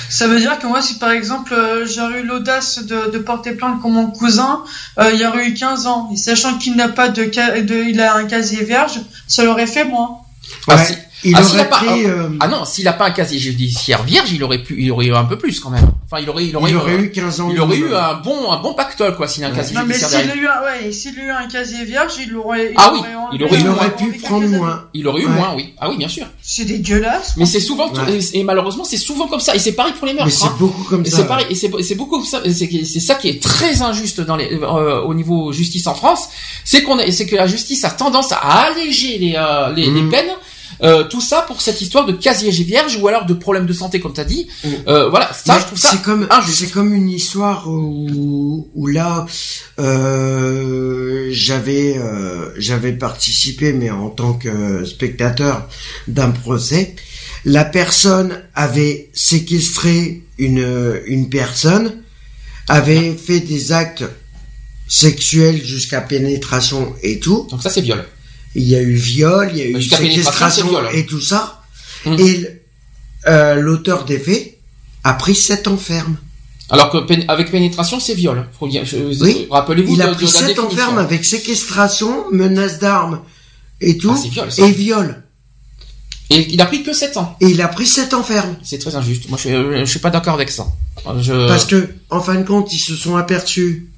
Ça 0.09 0.27
veut 0.27 0.41
dire 0.41 0.59
que 0.59 0.67
moi, 0.67 0.83
si 0.83 0.95
par 0.95 1.11
exemple 1.11 1.55
j'aurais 1.85 2.21
eu 2.21 2.27
l'audace 2.27 2.85
de, 2.85 3.11
de 3.11 3.19
porter 3.19 3.53
plainte 3.53 3.81
contre 3.81 3.95
mon 3.95 4.07
cousin 4.11 4.30
euh, 4.39 5.11
il 5.12 5.20
y 5.20 5.27
aurait 5.27 5.48
eu 5.48 5.55
15 5.55 5.86
ans. 5.86 6.11
Et 6.12 6.16
sachant 6.16 6.59
qu'il 6.59 6.77
n'a 6.77 6.89
pas 6.89 7.09
de, 7.09 7.24
de, 7.24 7.89
il 7.89 8.01
a 8.01 8.15
un 8.15 8.24
casier 8.24 8.65
vierge, 8.65 9.01
ça 9.27 9.44
l'aurait 9.44 9.66
fait 9.66 9.85
moins. 9.85 10.19
Ah, 10.69 10.82
il 11.23 11.36
ah, 11.36 11.43
aurait 11.43 11.69
pas, 11.69 11.82
euh, 11.85 12.31
ah 12.40 12.48
non, 12.48 12.65
s'il 12.65 12.85
n'a 12.85 12.93
pas 12.93 13.07
un 13.07 13.11
casier 13.11 13.39
judiciaire 13.39 14.02
vierge, 14.02 14.32
il 14.32 14.43
aurait 14.43 14.62
pu, 14.62 14.82
il 14.82 14.90
aurait 14.90 15.07
eu 15.07 15.15
un 15.15 15.24
peu 15.24 15.36
plus 15.36 15.61
quand 15.61 15.70
même. 15.70 15.90
Enfin, 16.12 16.23
il 16.23 16.28
aurait, 16.28 16.45
il 16.45 16.57
aurait, 16.57 16.70
il 16.70 16.77
aurait 16.77 16.97
eu 16.97 17.12
15 17.12 17.41
ans. 17.41 17.51
Il 17.53 17.61
aurait 17.61 17.77
eu 17.77 17.95
un 17.95 18.15
bon, 18.15 18.51
un 18.51 18.61
bon 18.61 18.74
pactole 18.74 19.15
quoi, 19.15 19.28
s'il 19.28 19.45
a 19.45 19.47
un 19.47 19.53
casier 19.53 19.77
non, 19.77 19.82
judiciaire 19.82 20.09
mais 20.11 20.23
s'il 20.23 20.31
a 20.31 20.35
eu 20.35 20.47
un, 20.49 20.65
ouais, 20.65 20.93
s'il 20.93 21.20
a 21.20 21.23
eu 21.23 21.31
un 21.31 21.47
casier 21.47 21.85
vierge, 21.85 22.15
il 22.20 22.35
aurait. 22.35 22.73
ah 22.77 22.91
oui, 22.93 23.01
il 23.32 23.45
aurait, 23.45 23.61
il 23.61 23.69
aurait 23.69 23.95
pu 23.95 24.12
prendre 24.19 24.49
moins. 24.49 24.87
Il 24.93 25.07
aurait 25.07 25.23
eu 25.23 25.28
moins, 25.28 25.55
oui. 25.55 25.73
Ah 25.78 25.89
oui, 25.89 25.97
bien 25.99 26.09
sûr. 26.09 26.27
C'est 26.43 26.65
dégueulasse. 26.65 27.35
Mais 27.37 27.47
c'est 27.47 27.61
souvent, 27.61 27.93
et 28.32 28.43
malheureusement, 28.43 28.82
c'est 28.82 28.97
souvent 28.97 29.28
comme 29.28 29.39
ça. 29.39 29.55
Et 29.55 29.61
c'est 29.61 29.73
pareil 29.73 29.93
pour 29.93 30.09
les 30.09 30.15
meurtres. 30.15 30.27
Mais 30.27 30.32
c'est 30.32 30.49
hein. 30.49 30.57
beaucoup 30.59 30.82
comme 30.82 31.07
ça. 31.07 31.19
C'est 31.19 31.27
pareil, 31.28 31.47
et 31.49 31.55
c'est 31.55 31.95
beaucoup 31.95 32.16
comme 32.16 32.27
ça. 32.27 32.43
C'est 32.45 33.01
ça 33.01 33.15
qui 33.15 33.28
est 33.28 33.41
très 33.41 33.81
injuste 33.81 34.20
dans 34.20 34.35
les, 34.35 34.53
euh, 34.53 35.03
au 35.03 35.15
niveau 35.15 35.53
justice 35.53 35.87
en 35.87 35.95
France, 35.95 36.28
c'est 36.65 36.82
qu'on, 36.82 36.99
c'est 37.11 37.27
que 37.27 37.37
la 37.37 37.47
justice 37.47 37.85
a 37.85 37.91
tendance 37.91 38.32
à 38.32 38.39
alléger 38.39 39.19
les, 39.19 39.35
euh, 39.37 39.73
les, 39.74 39.89
les 39.89 40.03
mmh. 40.03 40.11
peines 40.11 40.31
euh, 40.82 41.05
tout 41.05 41.20
ça 41.20 41.43
pour 41.43 41.61
cette 41.61 41.81
histoire 41.81 42.07
de 42.07 42.12
casier 42.12 42.51
vierge 42.51 42.98
ou 43.01 43.09
alors 43.09 43.27
de 43.27 43.35
problèmes 43.35 43.66
de 43.66 43.73
santé 43.73 44.01
comme 44.01 44.12
tu 44.12 44.20
as 44.20 44.24
dit. 44.24 44.48
Mm. 44.65 44.69
Euh, 44.89 45.09
voilà, 45.09 45.32
ça 45.32 45.59
je 45.59 45.66
trouve 45.66 45.78
ça 45.78 45.90
c'est 45.90 46.02
comme 46.02 46.28
c'est 46.48 46.70
comme 46.70 46.94
une 46.94 47.09
histoire 47.09 47.69
où, 47.69 48.69
où 48.74 48.86
là 48.86 49.27
euh, 49.78 51.28
j'avais 51.31 51.97
euh, 51.98 52.51
j'avais 52.59 52.93
participé 52.93 53.73
mais 53.73 53.90
en 53.90 54.09
tant 54.11 54.35
que 54.35 54.85
spectateur 54.85 55.69
d'un 56.09 56.31
procès. 56.31 56.94
La 57.44 57.65
personne 57.65 58.43
avait 58.55 59.11
séquestré 59.15 60.23
une 60.39 61.01
une 61.07 61.31
personne, 61.31 62.02
avait 62.69 63.15
fait 63.15 63.40
des 63.40 63.73
actes 63.73 64.05
sexuels 64.89 65.65
jusqu'à 65.65 66.01
pénétration 66.01 66.94
et 67.02 67.19
tout. 67.19 67.47
Donc 67.51 67.62
ça 67.62 67.70
c'est 67.70 67.81
viol 67.81 68.05
il 68.55 68.65
y 68.65 68.75
a 68.75 68.83
eu 68.83 68.95
viol, 68.95 69.51
il 69.53 69.59
y 69.59 69.63
a 69.63 69.67
eu 69.67 69.83
séquestration 69.83 70.77
hein. 70.77 70.89
et 70.93 71.07
tout 71.07 71.21
ça. 71.21 71.63
Hum. 72.07 72.19
Et 72.19 72.47
euh, 73.29 73.57
l'auteur 73.57 74.05
des 74.05 74.19
faits 74.19 74.59
a 75.05 75.15
pris 75.15 75.35
sept 75.35 75.69
ans 75.69 75.77
ferme. 75.77 76.17
Alors 76.69 76.91
que 76.91 76.99
avec 77.29 77.51
pénétration, 77.51 77.99
c'est 78.01 78.15
viol. 78.15 78.49
oui. 78.61 79.47
Rappelez-vous. 79.51 79.93
Il 79.93 80.03
a 80.03 80.09
pris 80.09 80.29
sept 80.29 80.59
ans 80.59 80.71
ferme 80.71 80.99
avec 80.99 81.25
séquestration, 81.25 82.31
menace 82.31 82.79
d'armes 82.79 83.23
et 83.81 83.99
tout, 83.99 84.15
ah, 84.15 84.47
et 84.59 84.71
viol. 84.71 85.23
Et 86.31 86.47
il 86.53 86.61
a 86.61 86.67
pris 86.67 86.85
que 86.85 86.93
7 86.93 87.17
ans. 87.17 87.37
Et 87.41 87.49
il 87.49 87.61
a 87.61 87.67
pris 87.67 87.87
7 87.87 88.15
ans 88.15 88.23
ferme. 88.23 88.57
C'est 88.63 88.79
très 88.79 88.95
injuste. 88.95 89.29
Moi, 89.29 89.39
je, 89.43 89.81
je 89.81 89.85
suis 89.85 89.99
pas 89.99 90.11
d'accord 90.11 90.35
avec 90.35 90.49
ça. 90.51 90.67
Parce 91.05 91.67
que, 91.67 91.89
en 92.09 92.21
fin 92.21 92.37
de 92.37 92.45
compte, 92.45 92.73
ils 92.73 92.79
se 92.79 92.95
sont 92.95 93.17
aperçus 93.17 93.91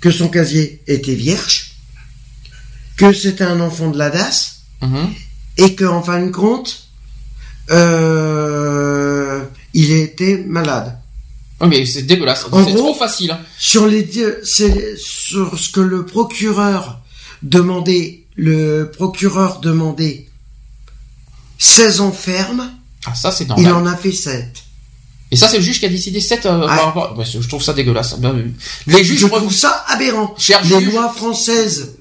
que 0.00 0.10
son 0.10 0.28
casier 0.28 0.82
était 0.86 1.14
vierge 1.14 1.67
que 2.98 3.12
c'était 3.12 3.44
un 3.44 3.60
enfant 3.60 3.88
de 3.88 3.96
la 3.96 4.10
DAS 4.10 4.64
mhm. 4.82 5.08
et 5.56 5.74
que 5.74 5.86
en 5.86 6.02
fin 6.02 6.20
de 6.20 6.30
compte, 6.30 6.88
euh, 7.70 9.42
il 9.72 9.92
était 9.92 10.44
malade. 10.46 10.98
Oui, 11.60 11.68
mais 11.68 11.86
c'est 11.86 12.02
dégueulasse. 12.02 12.46
C'est 12.52 12.74
trop 12.74 12.94
facile. 12.94 13.30
Hein. 13.30 13.40
Sur 13.58 13.86
les, 13.86 14.08
c'est 14.44 14.96
sur 14.96 15.58
ce 15.58 15.70
que 15.70 15.80
le 15.80 16.04
procureur 16.04 17.00
demandait, 17.42 18.24
le 18.36 18.84
procureur 18.84 19.60
demandait 19.60 20.26
16 21.58 22.00
ans 22.00 22.12
ferme. 22.12 22.70
Ah, 23.06 23.14
ça, 23.14 23.30
c'est 23.30 23.46
normal. 23.46 23.64
Il 23.64 23.72
en 23.72 23.86
a 23.86 23.96
fait 23.96 24.12
7. 24.12 24.44
Et 25.30 25.36
ça, 25.36 25.48
c'est 25.48 25.58
le 25.58 25.62
juge 25.62 25.78
qui 25.78 25.86
a 25.86 25.90
décidé 25.90 26.20
7 26.20 26.46
euh, 26.46 26.66
par 26.66 27.14
je 27.24 27.48
trouve 27.48 27.62
ça 27.62 27.74
dégueulasse. 27.74 28.16
Les 28.86 29.04
juges. 29.04 29.20
Je 29.20 29.26
trouve 29.26 29.52
ça 29.52 29.84
aberrant. 29.88 30.34
les 30.64 30.80
lois 30.80 31.12
françaises 31.12 31.97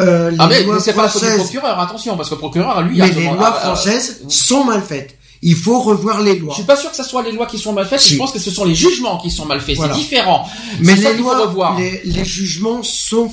euh, 0.00 0.32
ah 0.38 0.46
mais, 0.48 0.64
c'est 0.80 0.92
pas 0.92 1.02
la 1.02 1.08
faute 1.08 1.24
du 1.24 1.36
procureur, 1.36 1.78
attention, 1.78 2.16
parce 2.16 2.28
que 2.28 2.34
le 2.34 2.40
procureur, 2.40 2.82
lui, 2.82 2.98
mais 2.98 3.10
les 3.10 3.24
lois 3.24 3.54
ah, 3.56 3.60
françaises 3.60 4.22
sont 4.28 4.64
mal 4.64 4.82
faites. 4.82 5.16
Il 5.42 5.54
faut 5.54 5.80
revoir 5.80 6.20
les 6.20 6.38
lois. 6.38 6.52
Je 6.52 6.56
suis 6.56 6.66
pas 6.66 6.76
sûr 6.76 6.90
que 6.90 6.96
ce 6.96 7.02
soit 7.02 7.22
les 7.22 7.32
lois 7.32 7.46
qui 7.46 7.58
sont 7.58 7.72
mal 7.72 7.86
faites. 7.86 8.04
Je 8.04 8.16
pense 8.16 8.32
que 8.32 8.38
ce 8.38 8.50
sont 8.50 8.64
les 8.64 8.74
jugements 8.74 9.18
qui 9.18 9.30
sont 9.30 9.46
mal 9.46 9.60
faits. 9.60 9.78
C'est 9.80 9.92
différent. 9.92 10.46
Mais 10.80 10.94
les 10.94 11.14
lois, 11.14 11.46
revoir. 11.46 11.78
Les, 11.78 12.02
les, 12.04 12.24
jugements 12.24 12.82
sont 12.82 13.30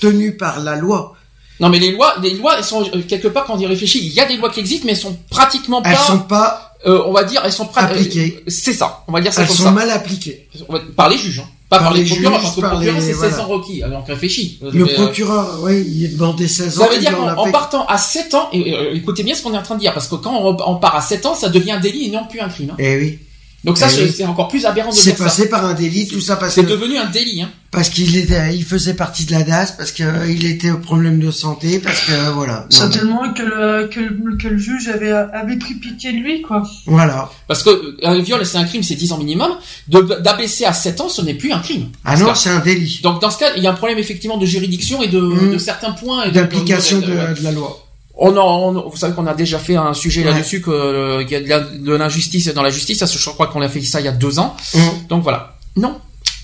tenus 0.00 0.36
par 0.38 0.60
la 0.60 0.76
loi. 0.76 1.16
Non, 1.60 1.68
mais 1.68 1.80
les 1.80 1.90
lois, 1.90 2.14
les 2.22 2.34
lois, 2.34 2.56
elles 2.56 2.64
sont 2.64 2.84
euh, 2.94 3.02
quelque 3.02 3.28
part 3.28 3.44
quand 3.44 3.54
on 3.54 3.58
y 3.58 3.66
réfléchit. 3.66 4.06
Il 4.06 4.12
y 4.12 4.20
a 4.20 4.26
des 4.26 4.36
lois 4.36 4.50
qui 4.50 4.60
existent, 4.60 4.86
mais 4.86 4.92
elles 4.92 4.98
sont 4.98 5.18
pratiquement 5.28 5.82
pas. 5.82 5.90
Elles 5.90 5.98
sont 5.98 6.20
pas. 6.20 6.76
Euh, 6.86 7.02
on 7.06 7.12
va 7.12 7.24
dire, 7.24 7.42
elles 7.44 7.52
sont 7.52 7.68
appliquées. 7.74 8.44
c'est 8.46 8.72
ça. 8.72 9.02
On 9.08 9.12
va 9.12 9.20
dire 9.20 9.32
ça 9.32 9.42
elles 9.42 9.48
sont 9.48 9.72
mal 9.72 9.90
appliquées. 9.90 10.48
Par 10.94 11.08
les 11.08 11.18
juges. 11.18 11.40
Hein. 11.40 11.48
Pas 11.68 11.80
par, 11.80 11.92
les 11.92 12.04
procureurs, 12.04 12.40
parce 12.40 12.56
que 12.56 12.60
le 12.62 12.68
procureur, 12.68 12.96
c'est 13.00 13.12
16 13.12 13.40
ans 13.40 13.46
requis. 13.46 13.82
Alors, 13.82 14.02
réfléchis. 14.06 14.58
Le 14.62 14.84
euh, 14.84 14.94
procureur, 14.94 15.58
oui, 15.62 15.84
il 15.86 16.04
est 16.06 16.08
demandé 16.16 16.48
16 16.48 16.80
ans. 16.80 16.84
Ça 16.84 16.90
veut 16.90 16.98
dire 16.98 17.14
qu'en 17.14 17.50
partant 17.50 17.84
à 17.86 17.98
7 17.98 18.34
ans, 18.34 18.48
et, 18.54 18.74
euh, 18.74 18.94
écoutez 18.94 19.22
bien 19.22 19.34
ce 19.34 19.42
qu'on 19.42 19.52
est 19.52 19.58
en 19.58 19.62
train 19.62 19.74
de 19.74 19.80
dire, 19.80 19.92
parce 19.92 20.08
que 20.08 20.14
quand 20.14 20.34
on, 20.34 20.76
part 20.76 20.96
à 20.96 21.02
7 21.02 21.26
ans, 21.26 21.34
ça 21.34 21.50
devient 21.50 21.72
un 21.72 21.80
délit 21.80 22.06
et 22.06 22.10
non 22.10 22.24
plus 22.26 22.40
un 22.40 22.48
crime. 22.48 22.70
Hein. 22.70 22.76
Eh 22.78 22.96
oui. 22.96 23.18
Donc 23.64 23.76
ça, 23.76 23.86
Eh 23.90 23.94
c'est 23.94 24.08
c'est 24.12 24.24
encore 24.24 24.46
plus 24.48 24.64
aberrant 24.66 24.90
de 24.90 24.94
C'est 24.94 25.10
dire 25.10 25.18
ça. 25.18 25.24
passé 25.24 25.48
par 25.48 25.64
un 25.66 25.74
délit, 25.74 26.06
tout 26.06 26.20
ça 26.20 26.36
parce 26.36 26.54
C'est 26.54 26.62
que 26.64 26.68
devenu 26.70 26.96
un 26.96 27.06
délit. 27.06 27.42
Hein. 27.42 27.50
parce 27.72 27.88
qu'il 27.90 28.16
était, 28.16 28.54
il 28.54 28.64
faisait 28.64 28.94
partie 28.94 29.24
de 29.24 29.32
la 29.32 29.42
DAS, 29.42 29.72
parce 29.76 29.90
que 29.90 30.04
euh, 30.04 30.26
était 30.28 30.70
au 30.70 30.78
problème 30.78 31.18
de 31.18 31.30
santé, 31.32 31.80
parce 31.80 32.00
que 32.06 32.12
euh, 32.12 32.30
voilà. 32.30 32.66
Certainement 32.70 33.32
que 33.34 33.42
le, 33.42 33.88
que, 33.88 33.98
le, 33.98 34.36
que 34.36 34.46
le 34.46 34.58
juge 34.58 34.88
avait, 34.88 35.10
avait 35.10 35.56
pris 35.56 35.74
pitié 35.74 36.12
de 36.12 36.18
lui, 36.18 36.40
quoi. 36.40 36.62
Voilà. 36.86 37.30
Parce 37.48 37.64
que 37.64 37.70
euh, 37.70 37.96
un 38.04 38.20
viol, 38.22 38.46
c'est 38.46 38.58
un 38.58 38.64
crime, 38.64 38.84
c'est 38.84 38.94
10 38.94 39.10
ans 39.12 39.18
minimum. 39.18 39.50
De- 39.88 40.20
D'abaisser 40.22 40.64
à 40.64 40.72
7 40.72 41.00
ans, 41.00 41.08
ce 41.08 41.20
n'est 41.22 41.34
plus 41.34 41.50
un 41.52 41.58
crime. 41.58 41.88
Ah 42.04 42.16
non, 42.16 42.34
c'est 42.36 42.50
un 42.50 42.60
délit. 42.60 43.00
Donc 43.02 43.20
dans 43.20 43.30
ce 43.30 43.38
cas, 43.38 43.50
il 43.56 43.62
y 43.64 43.66
a 43.66 43.72
un 43.72 43.74
problème 43.74 43.98
effectivement 43.98 44.38
de 44.38 44.46
juridiction 44.46 45.02
et 45.02 45.08
de, 45.08 45.20
Mhm. 45.20 45.52
de 45.54 45.58
certains 45.58 45.90
points. 45.92 46.24
et 46.24 46.30
D'application 46.30 47.00
de- 47.00 47.06
de, 47.06 47.12
ouais. 47.12 47.34
de 47.34 47.42
la 47.42 47.50
loi. 47.50 47.84
On 48.20 48.36
en, 48.36 48.74
on- 48.74 48.88
vous 48.90 48.96
savez 48.96 49.14
qu'on 49.14 49.26
a 49.28 49.34
déjà 49.34 49.58
fait 49.60 49.76
un 49.76 49.94
sujet 49.94 50.24
Ouais. 50.24 50.30
là-dessus 50.32 50.60
que 50.60 50.70
euh, 50.70 51.22
il 51.22 51.30
y 51.30 51.36
a 51.36 51.40
de 51.40 51.48
la- 51.48 51.60
de 51.60 51.92
l'injustice 51.94 52.48
dans 52.48 52.62
la 52.62 52.70
justice. 52.70 52.98
Ça, 52.98 53.06
je 53.06 53.30
crois 53.30 53.46
qu'on 53.46 53.62
a 53.62 53.68
fait 53.68 53.80
ça 53.82 54.00
il 54.00 54.04
y 54.06 54.08
a 54.08 54.12
deux 54.12 54.38
ans. 54.40 54.56
Hum, 54.74 54.80
Donc 55.08 55.22
voilà. 55.22 55.54
Non. 55.76 55.96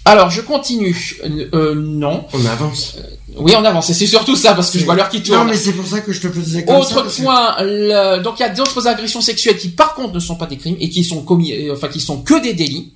Alors 0.06 0.30
je 0.30 0.42
continue. 0.42 1.16
Euh, 1.24 1.48
euh, 1.54 1.74
non. 1.74 2.26
On 2.32 2.44
avance. 2.46 2.96
Oui, 3.36 3.52
on 3.58 3.64
avance. 3.64 3.90
Et 3.90 3.94
c'est 3.94 4.06
surtout 4.06 4.36
ça 4.36 4.54
parce 4.54 4.70
que 4.70 4.78
je 4.78 4.84
vois 4.84 4.94
l'heure 4.94 5.08
qui 5.08 5.22
tourne. 5.22 5.38
Non, 5.38 5.44
mais 5.46 5.56
c'est 5.56 5.72
pour 5.72 5.86
ça 5.86 6.00
que 6.00 6.12
je 6.12 6.20
te 6.20 6.28
faisais 6.28 6.64
comme 6.64 6.74
ça. 6.82 6.98
Autre 6.98 7.02
que- 7.08 7.22
point, 7.22 7.56
le- 7.60 8.22
donc 8.22 8.34
il 8.38 8.42
y 8.42 8.46
a 8.46 8.50
d'autres 8.50 8.86
agressions 8.86 9.20
sexuelles 9.22 9.56
qui 9.58 9.70
par 9.70 9.94
contre 9.94 10.12
ne 10.14 10.20
sont 10.20 10.36
pas 10.36 10.46
des 10.46 10.58
crimes 10.58 10.76
et 10.78 10.88
qui 10.90 11.02
sont 11.02 11.22
commis, 11.22 11.52
euh, 11.52 11.72
enfin 11.72 11.88
qui 11.88 12.00
sont 12.00 12.18
que 12.22 12.40
des 12.40 12.52
délits. 12.52 12.92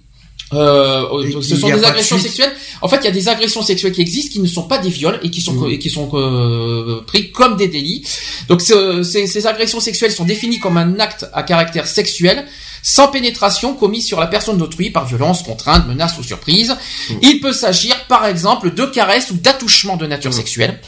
Euh, 0.55 1.03
ce 1.43 1.57
sont 1.57 1.67
des 1.77 1.81
de 1.83 1.85
agressions 1.87 2.17
sexuelles. 2.23 2.53
En 2.81 2.89
fait, 2.89 2.97
il 2.99 3.05
y 3.05 3.09
a 3.09 3.13
des 3.13 3.29
agressions 3.29 3.63
sexuelles 3.63 3.93
qui 3.93 4.01
existent, 4.01 4.33
qui 4.33 4.41
ne 4.41 4.47
sont 4.47 4.63
pas 4.63 4.79
des 4.79 4.89
viols 4.89 5.21
et 5.23 5.31
qui 5.31 5.41
sont 5.43 5.55
et 5.69 5.79
qui 5.79 5.91
sont 5.91 6.09
euh, 6.15 7.03
pris 7.07 7.31
comme 7.33 7.57
des 7.57 7.69
délits. 7.69 8.03
Donc 8.49 8.63
ce- 8.63 9.03
ces, 9.03 9.27
ces 9.27 9.47
agressions 9.47 9.81
sexuelles 9.81 10.13
sont 10.13 10.25
définies 10.25 10.59
comme 10.59 10.77
un 10.79 10.99
acte 11.01 11.27
à 11.35 11.43
caractère 11.43 11.87
sexuel 11.87 12.47
sans 12.83 13.09
pénétration 13.09 13.75
commis 13.75 14.01
sur 14.01 14.21
la 14.21 14.27
personne 14.29 14.57
d'autrui 14.57 14.91
par 14.91 15.05
violence, 15.05 15.43
contrainte, 15.43 15.87
menace 15.87 16.17
ou 16.19 16.23
surprise. 16.23 16.75
Il 17.23 17.41
peut 17.41 17.53
s'agir 17.53 17.95
par 18.07 18.25
exemple 18.25 18.73
de 18.73 18.87
caresses 18.87 19.31
ou 19.31 19.35
d'attouchements 19.35 19.97
de 19.97 20.07
nature 20.07 20.33
sexuelle. 20.33 20.81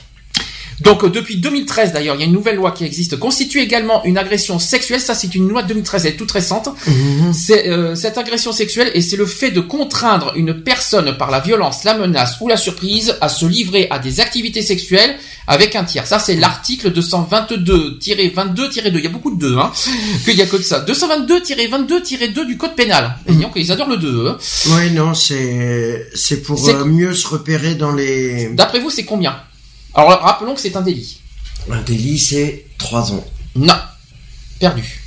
Donc 0.80 1.04
euh, 1.04 1.08
depuis 1.08 1.36
2013 1.36 1.92
d'ailleurs, 1.92 2.16
il 2.16 2.20
y 2.20 2.22
a 2.22 2.26
une 2.26 2.32
nouvelle 2.32 2.56
loi 2.56 2.72
qui 2.72 2.84
existe, 2.84 3.18
constitue 3.18 3.60
également 3.60 4.04
une 4.04 4.18
agression 4.18 4.58
sexuelle. 4.58 5.00
Ça 5.00 5.14
c'est 5.14 5.34
une 5.34 5.48
loi 5.48 5.62
de 5.62 5.68
2013, 5.68 6.06
elle 6.06 6.12
est 6.12 6.16
toute 6.16 6.30
récente. 6.30 6.68
Mhm. 6.86 7.32
C'est 7.32 7.68
euh, 7.68 7.94
cette 7.94 8.18
agression 8.18 8.52
sexuelle 8.52 8.90
et 8.94 9.00
c'est 9.02 9.16
le 9.16 9.26
fait 9.26 9.50
de 9.50 9.60
contraindre 9.60 10.32
une 10.36 10.62
personne 10.62 11.16
par 11.16 11.30
la 11.30 11.40
violence, 11.40 11.84
la 11.84 11.96
menace 11.96 12.36
ou 12.40 12.48
la 12.48 12.56
surprise 12.56 13.16
à 13.20 13.28
se 13.28 13.46
livrer 13.46 13.88
à 13.90 13.98
des 13.98 14.20
activités 14.20 14.62
sexuelles 14.62 15.16
avec 15.46 15.76
un 15.76 15.84
tiers. 15.84 16.06
Ça 16.06 16.18
c'est 16.18 16.36
l'article 16.36 16.90
222-22-2. 16.92 18.00
Il 18.06 19.02
y 19.02 19.06
a 19.06 19.10
beaucoup 19.10 19.34
de 19.34 19.40
2, 19.40 19.58
hein. 19.58 19.70
Qu'il 20.24 20.36
y 20.36 20.42
a 20.42 20.46
que 20.46 20.56
de 20.56 20.62
ça. 20.62 20.84
222-22-2 20.84 22.46
du 22.46 22.56
code 22.56 22.74
pénal. 22.74 23.16
Et 23.26 23.32
donc 23.32 23.52
ils 23.56 23.70
adorent 23.72 23.88
le 23.88 23.96
2. 23.96 24.28
Hein. 24.28 24.38
Ouais, 24.70 24.90
non, 24.90 25.14
c'est 25.14 26.08
c'est 26.14 26.42
pour 26.42 26.68
euh, 26.68 26.84
mieux 26.84 27.14
se 27.14 27.26
repérer 27.26 27.74
dans 27.74 27.92
les. 27.92 28.50
D'après 28.54 28.80
vous 28.80 28.90
c'est 28.90 29.04
combien? 29.04 29.36
Alors 29.94 30.20
rappelons 30.20 30.54
que 30.54 30.60
c'est 30.60 30.76
un 30.76 30.82
délit. 30.82 31.20
Un 31.70 31.82
délit, 31.82 32.18
c'est 32.18 32.66
3 32.78 33.12
ans. 33.12 33.24
Non. 33.56 33.74
Perdu. 34.58 35.00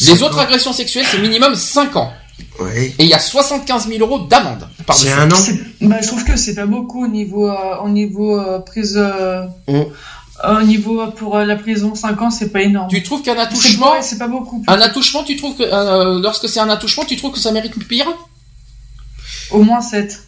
Les 0.00 0.22
autres 0.22 0.36
ans. 0.38 0.42
agressions 0.42 0.72
sexuelles, 0.72 1.06
c'est 1.10 1.18
minimum 1.18 1.54
5 1.54 1.96
ans. 1.96 2.12
Oui. 2.60 2.94
Et 2.98 3.04
il 3.04 3.08
y 3.08 3.14
a 3.14 3.18
75 3.18 3.88
000 3.88 4.00
euros 4.00 4.26
d'amende. 4.26 4.68
par 4.86 4.96
C'est 4.96 5.12
un 5.12 5.30
an. 5.30 5.36
Bah, 5.80 5.96
je 6.02 6.06
trouve 6.08 6.24
que 6.24 6.36
c'est 6.36 6.54
pas 6.54 6.66
beaucoup 6.66 7.04
au 7.04 7.08
niveau, 7.08 7.48
euh, 7.48 7.78
au 7.82 7.88
niveau 7.88 8.38
euh, 8.38 8.58
prise. 8.58 8.96
euh, 8.96 9.46
Mm. 9.68 9.82
Au 10.46 10.60
niveau 10.62 11.00
euh, 11.00 11.06
pour 11.06 11.36
euh, 11.38 11.46
la 11.46 11.56
prison, 11.56 11.94
5 11.94 12.20
ans, 12.20 12.30
c'est 12.30 12.50
pas 12.50 12.60
énorme. 12.60 12.88
Tu 12.90 13.02
trouves 13.02 13.22
qu'un 13.22 13.38
attouchement, 13.38 13.94
c'est 14.02 14.18
pas 14.18 14.28
beaucoup. 14.28 14.62
un 14.68 14.80
attouchement, 14.82 15.24
tu 15.24 15.36
trouves 15.36 15.56
que 15.56 15.62
euh, 15.62 16.20
lorsque 16.20 16.46
c'est 16.46 16.60
un 16.60 16.68
attouchement, 16.68 17.04
tu 17.06 17.16
trouves 17.16 17.32
que 17.32 17.38
ça 17.40 17.52
mérite 17.52 17.72
pire? 17.88 18.06
Au 19.50 19.62
moins 19.62 19.80
7. 19.80 20.25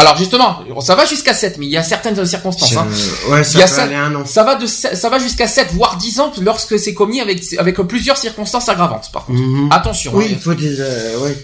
Alors 0.00 0.16
justement, 0.16 0.58
ça 0.80 0.94
va 0.94 1.04
jusqu'à 1.04 1.34
7, 1.34 1.58
mais 1.58 1.66
il 1.66 1.72
y 1.72 1.76
a 1.76 1.82
certaines 1.82 2.24
circonstances. 2.26 2.76
Hein. 2.76 2.86
Ouais, 3.30 3.42
Il 3.52 3.58
y 3.58 3.62
a 3.62 3.66
ça 3.66 3.74
peut 3.74 3.80
ça- 3.80 3.82
aller 3.84 3.94
un 3.94 4.14
an. 4.14 4.24
Ça 4.26 4.42
va 4.44 4.54
de 4.56 4.66
sept- 4.66 4.96
ça 4.96 5.08
va 5.10 5.18
jusqu'à 5.18 5.46
7 5.46 5.68
voire 5.72 5.96
10 5.96 6.20
ans 6.20 6.32
lorsque 6.40 6.78
c'est 6.78 6.94
commis 6.94 7.20
avec 7.20 7.42
avec 7.58 7.76
plusieurs 7.76 8.16
circonstances 8.16 8.68
aggravantes. 8.68 9.10
Par 9.12 9.24
contre, 9.26 9.38
Mhm. 9.40 9.68
attention. 9.70 10.12
Oui, 10.14 10.24
hein. 10.26 10.32
il 10.32 10.38
faut 10.38 10.54
des. 10.54 10.80
euh, 10.80 11.18
ouais. 11.20 11.36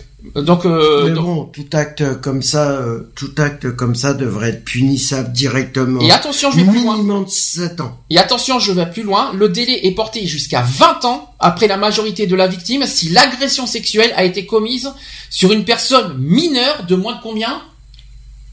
Donc, 0.42 0.64
euh, 0.66 1.04
Mais 1.04 1.10
donc- 1.14 1.24
bon, 1.24 1.44
tout 1.44 1.66
acte 1.74 2.20
comme 2.20 2.42
ça, 2.42 2.70
euh, 2.70 3.12
tout 3.14 3.30
acte 3.38 3.70
comme 3.76 3.94
ça 3.94 4.12
devrait 4.12 4.48
être 4.48 4.64
punissable 4.64 5.30
directement. 5.32 6.00
et 6.00 6.10
attention, 6.10 6.50
je 6.50 6.56
vais 6.56 6.64
plus 6.64 6.82
loin. 6.82 6.96
Minimum 6.96 7.24
de 7.26 7.30
7 7.30 7.80
ans. 7.80 7.96
Et 8.10 8.18
attention, 8.18 8.58
je 8.58 8.72
vais 8.72 8.86
plus 8.90 9.04
loin. 9.04 9.30
Le 9.34 9.48
délai 9.48 9.86
est 9.86 9.92
porté 9.92 10.26
jusqu'à 10.26 10.62
20 10.62 11.04
ans 11.04 11.30
après 11.38 11.68
la 11.68 11.76
majorité 11.76 12.26
de 12.26 12.34
la 12.34 12.48
victime 12.48 12.86
si 12.86 13.10
l'agression 13.10 13.66
sexuelle 13.68 14.12
a 14.16 14.24
été 14.24 14.46
commise 14.46 14.90
sur 15.30 15.52
une 15.52 15.64
personne 15.64 16.16
mineure 16.18 16.86
de 16.88 16.96
moins 16.96 17.14
de 17.14 17.20
combien? 17.22 17.62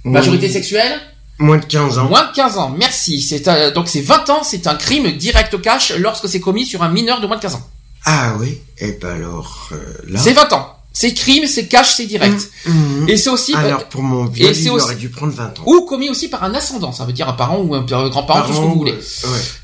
Majorité 0.04 0.50
sexuelle 0.50 1.00
Moins 1.40 1.58
de 1.58 1.66
15 1.66 1.98
ans. 1.98 2.06
Moins 2.10 2.28
de 2.28 2.36
15 2.36 2.58
ans. 2.58 2.76
Merci. 2.78 3.22
C'est 3.22 3.48
euh, 3.48 3.72
donc 3.72 3.88
c'est 3.90 4.02
20 4.02 4.30
ans, 4.30 4.44
c'est 4.44 4.68
un 4.68 4.76
crime 4.76 5.12
direct 5.18 5.60
cash 5.62 5.92
lorsque 5.98 6.30
c'est 6.30 6.40
commis 6.40 6.66
sur 6.66 6.84
un 6.84 6.90
mineur 6.90 7.22
de 7.22 7.28
moins 7.28 7.38
de 7.38 7.42
15 7.42 7.56
ans. 7.56 7.68
Ah 8.06 8.34
oui. 8.40 8.60
Et 8.78 8.92
ben 9.02 9.16
alors 9.16 9.70
euh, 9.72 9.78
là. 10.08 10.20
C'est 10.20 10.34
20 10.34 10.54
ans. 10.54 10.70
C'est 10.96 11.16
crime, 11.16 11.48
c'est 11.48 11.66
cash, 11.68 11.96
c'est 11.96 12.06
direct. 12.06 12.52
Mhm. 12.68 13.10
Et 13.10 13.18
c'est 13.18 13.32
aussi 13.32 13.56
euh, 13.56 13.58
Alors 13.58 13.86
pour 13.86 14.04
mon 14.04 14.32
c'est 14.32 14.42
il 14.42 14.48
aussi- 14.70 14.70
aurait 14.70 14.96
dû 14.96 15.10
prendre 15.10 15.34
20 15.34 15.60
ans. 15.60 15.64
ou 15.66 15.82
commis 15.86 16.08
aussi 16.10 16.28
par 16.28 16.44
un 16.44 16.54
ascendant, 16.54 16.92
ça 16.92 17.04
veut 17.06 17.14
dire 17.14 17.28
un 17.28 17.34
parent 17.34 17.58
ou 17.58 17.74
un 17.74 17.82
grand-parent, 17.82 18.44
tout 18.44 18.54
ce 18.54 18.60
que 18.60 18.64
vous 18.64 18.76
voulez. 18.76 18.92
ouais. 18.92 19.00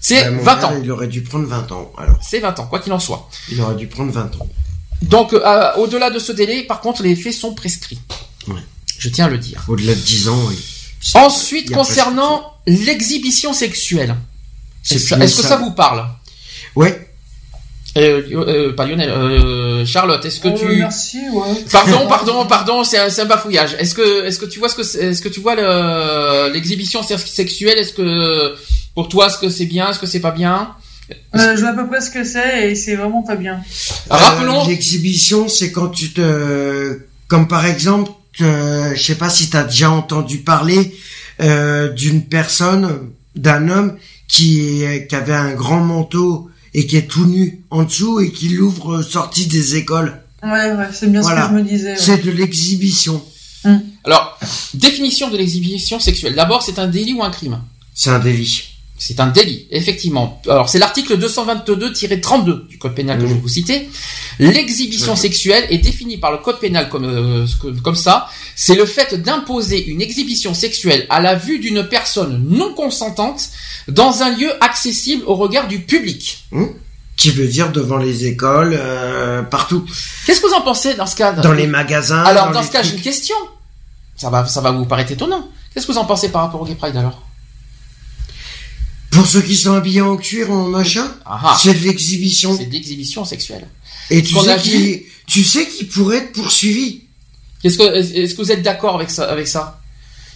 C'est 0.01 0.23
Ben, 0.23 0.35
mon 0.37 0.41
20 0.43 0.55
père, 0.55 0.69
ans. 0.69 0.73
Il 0.83 0.91
aurait 0.91 1.07
dû 1.07 1.21
prendre 1.21 1.45
20 1.45 1.71
ans. 1.71 1.91
Alors, 1.99 2.15
C'est 2.27 2.39
20 2.39 2.59
ans, 2.59 2.65
quoi 2.65 2.79
qu'il 2.79 2.91
en 2.93 2.99
soit. 2.99 3.29
il 3.51 3.61
aurait 3.61 3.75
dû 3.75 3.85
prendre 3.85 4.11
20 4.11 4.21
ans. 4.41 4.47
Donc 5.03 5.33
euh, 5.33 5.75
au-delà 5.77 6.09
de 6.09 6.17
ce 6.17 6.31
délai, 6.31 6.63
par 6.63 6.81
contre, 6.81 7.03
les 7.03 7.15
faits 7.15 7.33
sont 7.33 7.53
prescrits. 7.53 7.99
Ouais. 8.47 8.55
Je 8.99 9.09
tiens 9.09 9.25
à 9.25 9.29
le 9.29 9.37
dire. 9.39 9.63
Au-delà 9.67 9.95
de 9.95 9.99
10 9.99 10.27
ans, 10.29 10.39
Ensuite, 11.15 11.65
il 11.69 11.73
a 11.73 11.77
concernant 11.77 12.53
l'exhibition 12.67 13.53
sexuelle, 13.53 14.15
est-ce 14.91 15.15
que 15.15 15.41
ça. 15.41 15.55
vous 15.57 15.71
parle? 15.71 16.05
Ouais. 16.75 17.07
euh, 17.97 18.21
euh, 18.31 18.73
Pas 18.75 18.85
Lionel, 18.85 19.09
euh, 19.09 19.85
Charlotte, 19.85 20.23
est-ce 20.25 20.39
que 20.41 20.49
Euh, 20.49 20.57
tu 20.57 20.65
Merci, 20.77 21.17
ouais. 21.31 21.65
Pardon, 21.71 22.05
pardon, 22.09 22.45
pardon, 22.45 22.83
c'est 22.83 22.97
un, 22.99 23.09
c'est 23.09 23.21
un 23.21 23.25
bafouillage. 23.25 23.75
Est-ce 23.79 23.95
que, 23.95 24.25
est-ce 24.25 24.37
que 24.37 24.45
tu 24.45 24.59
vois 24.59 24.69
ce 24.69 24.75
que, 24.75 24.83
c'est- 24.83 24.99
est-ce 25.11 25.21
que 25.21 25.29
tu 25.29 25.39
vois 25.39 25.55
le- 25.55 26.51
l'exhibition 26.53 27.01
se- 27.01 27.17
sexuelle? 27.17 27.77
Est-ce 27.79 27.93
que, 27.93 28.55
pour 28.93 29.07
toi, 29.09 29.27
est-ce 29.27 29.37
que 29.37 29.49
c'est 29.49 29.65
bien 29.65 29.89
Est-ce 29.89 29.99
que 29.99 30.05
c'est 30.05 30.19
pas 30.19 30.31
bien? 30.31 30.75
Euh, 31.35 31.55
je 31.55 31.61
vois 31.61 31.69
à 31.69 31.73
peu 31.73 31.87
près 31.87 32.01
ce 32.01 32.11
que 32.11 32.23
c'est 32.23 32.69
et 32.69 32.75
c'est 32.75 32.95
vraiment 32.95 33.23
pas 33.23 33.35
bien. 33.37 33.61
Rappelons, 34.09 34.63
Euh, 34.65 34.67
L'exhibition, 34.67 35.47
c'est 35.47 35.71
quand 35.71 35.87
tu 35.89 36.11
te... 36.11 36.99
Comme 37.27 37.47
par 37.47 37.65
exemple, 37.65 38.11
te- 38.37 38.93
je 38.95 39.01
sais 39.01 39.15
pas 39.15 39.29
si 39.29 39.49
tu 39.49 39.57
as 39.57 39.63
déjà 39.63 39.91
entendu 39.91 40.39
parler 40.39 40.95
euh, 41.41 41.89
d'une 41.89 42.23
personne, 42.25 43.09
d'un 43.35 43.69
homme 43.69 43.95
qui, 44.27 44.83
avait 45.11 45.33
un 45.33 45.53
grand 45.53 45.79
manteau 45.81 46.49
et 46.73 46.85
qui 46.85 46.97
est 46.97 47.07
tout 47.07 47.25
nu 47.25 47.61
en 47.71 47.83
dessous 47.83 48.19
et 48.19 48.31
qui 48.31 48.49
l'ouvre 48.49 49.01
sorti 49.01 49.47
des 49.47 49.75
écoles. 49.75 50.21
Ouais, 50.43 50.49
ouais, 50.71 50.87
c'est 50.93 51.11
bien 51.11 51.21
Voilà. 51.21 51.43
ce 51.47 51.49
que 51.51 51.57
je 51.57 51.61
me 51.63 51.67
disais. 51.67 51.91
ouais. 51.91 51.97
C'est 51.97 52.23
de 52.23 52.31
l'exhibition. 52.31 53.23
alors, 54.03 54.39
définition 54.73 55.29
de 55.29 55.37
l'exhibition 55.37 55.99
sexuelle. 55.99 56.35
D'abord, 56.35 56.63
c'est 56.63 56.79
un 56.79 56.87
délit 56.87 57.13
ou 57.13 57.23
un 57.23 57.31
crime? 57.31 57.59
C'est 57.93 58.09
un 58.11 58.19
délit. 58.19 58.69
C'est 59.01 59.21
un 59.21 59.27
délit, 59.27 59.65
effectivement. 59.71 60.41
Alors, 60.49 60.67
c'est 60.67 60.77
l'article 60.77 61.17
222-32 61.17 62.67
du 62.67 62.77
code 62.77 62.93
pénal 62.93 63.17
que 63.17 63.25
je 63.25 63.33
vais 63.33 63.39
vous 63.39 63.47
citer. 63.47 63.89
L'exhibition 64.39 65.15
sexuelle 65.15 65.65
est 65.69 65.77
définie 65.77 66.17
par 66.17 66.33
le 66.33 66.39
code 66.39 66.59
pénal 66.59 66.89
comme, 66.89 67.05
euh, 67.05 67.45
comme 67.81 67.95
ça. 67.95 68.27
C'est 68.57 68.75
le 68.75 68.85
fait 68.85 69.15
d'imposer 69.15 69.85
une 69.85 70.01
exhibition 70.01 70.53
sexuelle 70.53 71.05
à 71.09 71.21
la 71.21 71.35
vue 71.35 71.59
d'une 71.59 71.87
personne 71.87 72.45
non 72.49 72.73
consentante 72.73 73.49
dans 73.87 74.21
un 74.21 74.35
lieu 74.35 74.51
accessible 74.61 75.23
au 75.25 75.35
regard 75.35 75.69
du 75.69 75.79
public. 75.79 76.45
Qui 77.15 77.31
veut 77.31 77.47
dire 77.47 77.71
devant 77.71 77.97
les 77.97 78.25
écoles, 78.25 78.77
euh, 78.77 79.43
partout. 79.43 79.85
Qu'est-ce 80.25 80.41
que 80.41 80.47
vous 80.47 80.53
en 80.53 80.61
pensez 80.61 80.95
dans 80.95 81.05
ce 81.05 81.15
cas 81.15 81.31
Dans 81.31 81.53
les 81.53 81.67
magasins. 81.67 82.23
Alors, 82.23 82.51
dans 82.51 82.59
les 82.59 82.67
ce 82.67 82.71
cas, 82.71 82.83
j'ai 82.83 82.95
une 82.95 83.01
question. 83.01 83.35
Ça 84.17 84.29
va, 84.29 84.45
ça 84.45 84.59
va 84.59 84.71
vous 84.71 84.85
paraître 84.85 85.13
étonnant. 85.13 85.47
Qu'est-ce 85.73 85.87
que 85.87 85.93
vous 85.93 85.97
en 85.97 86.05
pensez 86.05 86.27
par 86.29 86.41
rapport 86.41 86.61
au 86.61 86.65
Gay 86.65 86.75
Pride 86.75 86.97
alors? 86.97 87.28
Pour 89.11 89.25
ceux 89.25 89.41
qui 89.41 89.55
sont 89.55 89.73
habillés 89.73 90.01
en 90.01 90.17
cuir, 90.17 90.51
en 90.51 90.67
machin, 90.67 91.11
Ah 91.25 91.39
ah, 91.43 91.57
c'est 91.61 91.73
de 91.73 91.83
l'exhibition. 91.87 92.55
c'est 92.55 92.65
de 92.65 92.71
l'exhibition 92.71 93.25
sexuelle. 93.25 93.67
Et 94.11 94.21
tu 94.23 94.33
qu'on 94.33 94.47
a 94.47 94.57
sais 94.57 94.61
qu'il, 94.69 95.01
tu 95.27 95.43
sais 95.43 95.67
qu'il 95.67 95.87
pourrait 95.87 96.17
être 96.17 96.31
poursuivi. 96.31 97.01
Qu'est-ce 97.61 97.77
que, 97.77 97.83
est-ce 97.95 98.33
que 98.35 98.41
vous 98.41 98.51
êtes 98.51 98.61
d'accord 98.61 98.95
avec 98.95 99.09
ça, 99.09 99.25
avec 99.29 99.47
ça? 99.47 99.81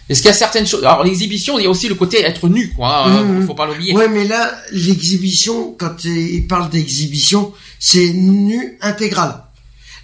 Est-ce 0.09 0.21
qu'il 0.21 0.27
y 0.29 0.33
a 0.33 0.37
certaines 0.37 0.67
choses 0.67 0.81
Alors 0.83 1.03
l'exhibition, 1.03 1.57
il 1.57 1.63
y 1.63 1.65
a 1.65 1.69
aussi 1.69 1.87
le 1.87 1.95
côté 1.95 2.19
être 2.21 2.49
nu, 2.49 2.73
quoi. 2.75 3.05
hein, 3.07 3.23
Mhm. 3.23 3.47
Faut 3.47 3.53
pas 3.53 3.65
l'oublier. 3.65 3.93
Ouais, 3.95 4.09
mais 4.09 4.25
là, 4.25 4.53
l'exhibition, 4.71 5.75
quand 5.79 6.03
il 6.03 6.45
parle 6.47 6.69
d'exhibition, 6.69 7.53
c'est 7.79 8.11
nu 8.11 8.77
intégral. 8.81 9.43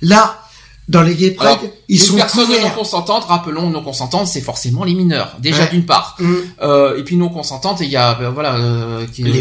Là, 0.02 0.42
dans 0.90 1.04
les 1.04 1.14
gay 1.16 1.32
pride, 1.32 1.60
ils 1.88 2.00
sont 2.00 2.16
personnes 2.16 2.48
couverts. 2.48 2.64
non 2.64 2.70
consentantes. 2.72 3.24
Rappelons, 3.26 3.70
non 3.70 3.84
consentantes, 3.84 4.28
c'est 4.28 4.42
forcément 4.42 4.84
les 4.84 4.96
mineurs. 4.96 5.36
Déjà 5.40 5.64
Ouais. 5.64 5.70
d'une 5.70 5.86
part. 5.86 6.18
Mm. 6.20 6.34
Euh, 6.64 6.98
et 6.98 7.04
puis 7.04 7.16
non 7.16 7.30
consentantes, 7.30 7.78
il 7.82 7.90
y 7.90 7.96
a 7.96 8.20
euh, 8.20 8.32
voilà, 8.32 8.56
euh, 8.56 9.06
qui- 9.14 9.22
Les 9.24 9.30
il 9.30 9.36
y 9.36 9.40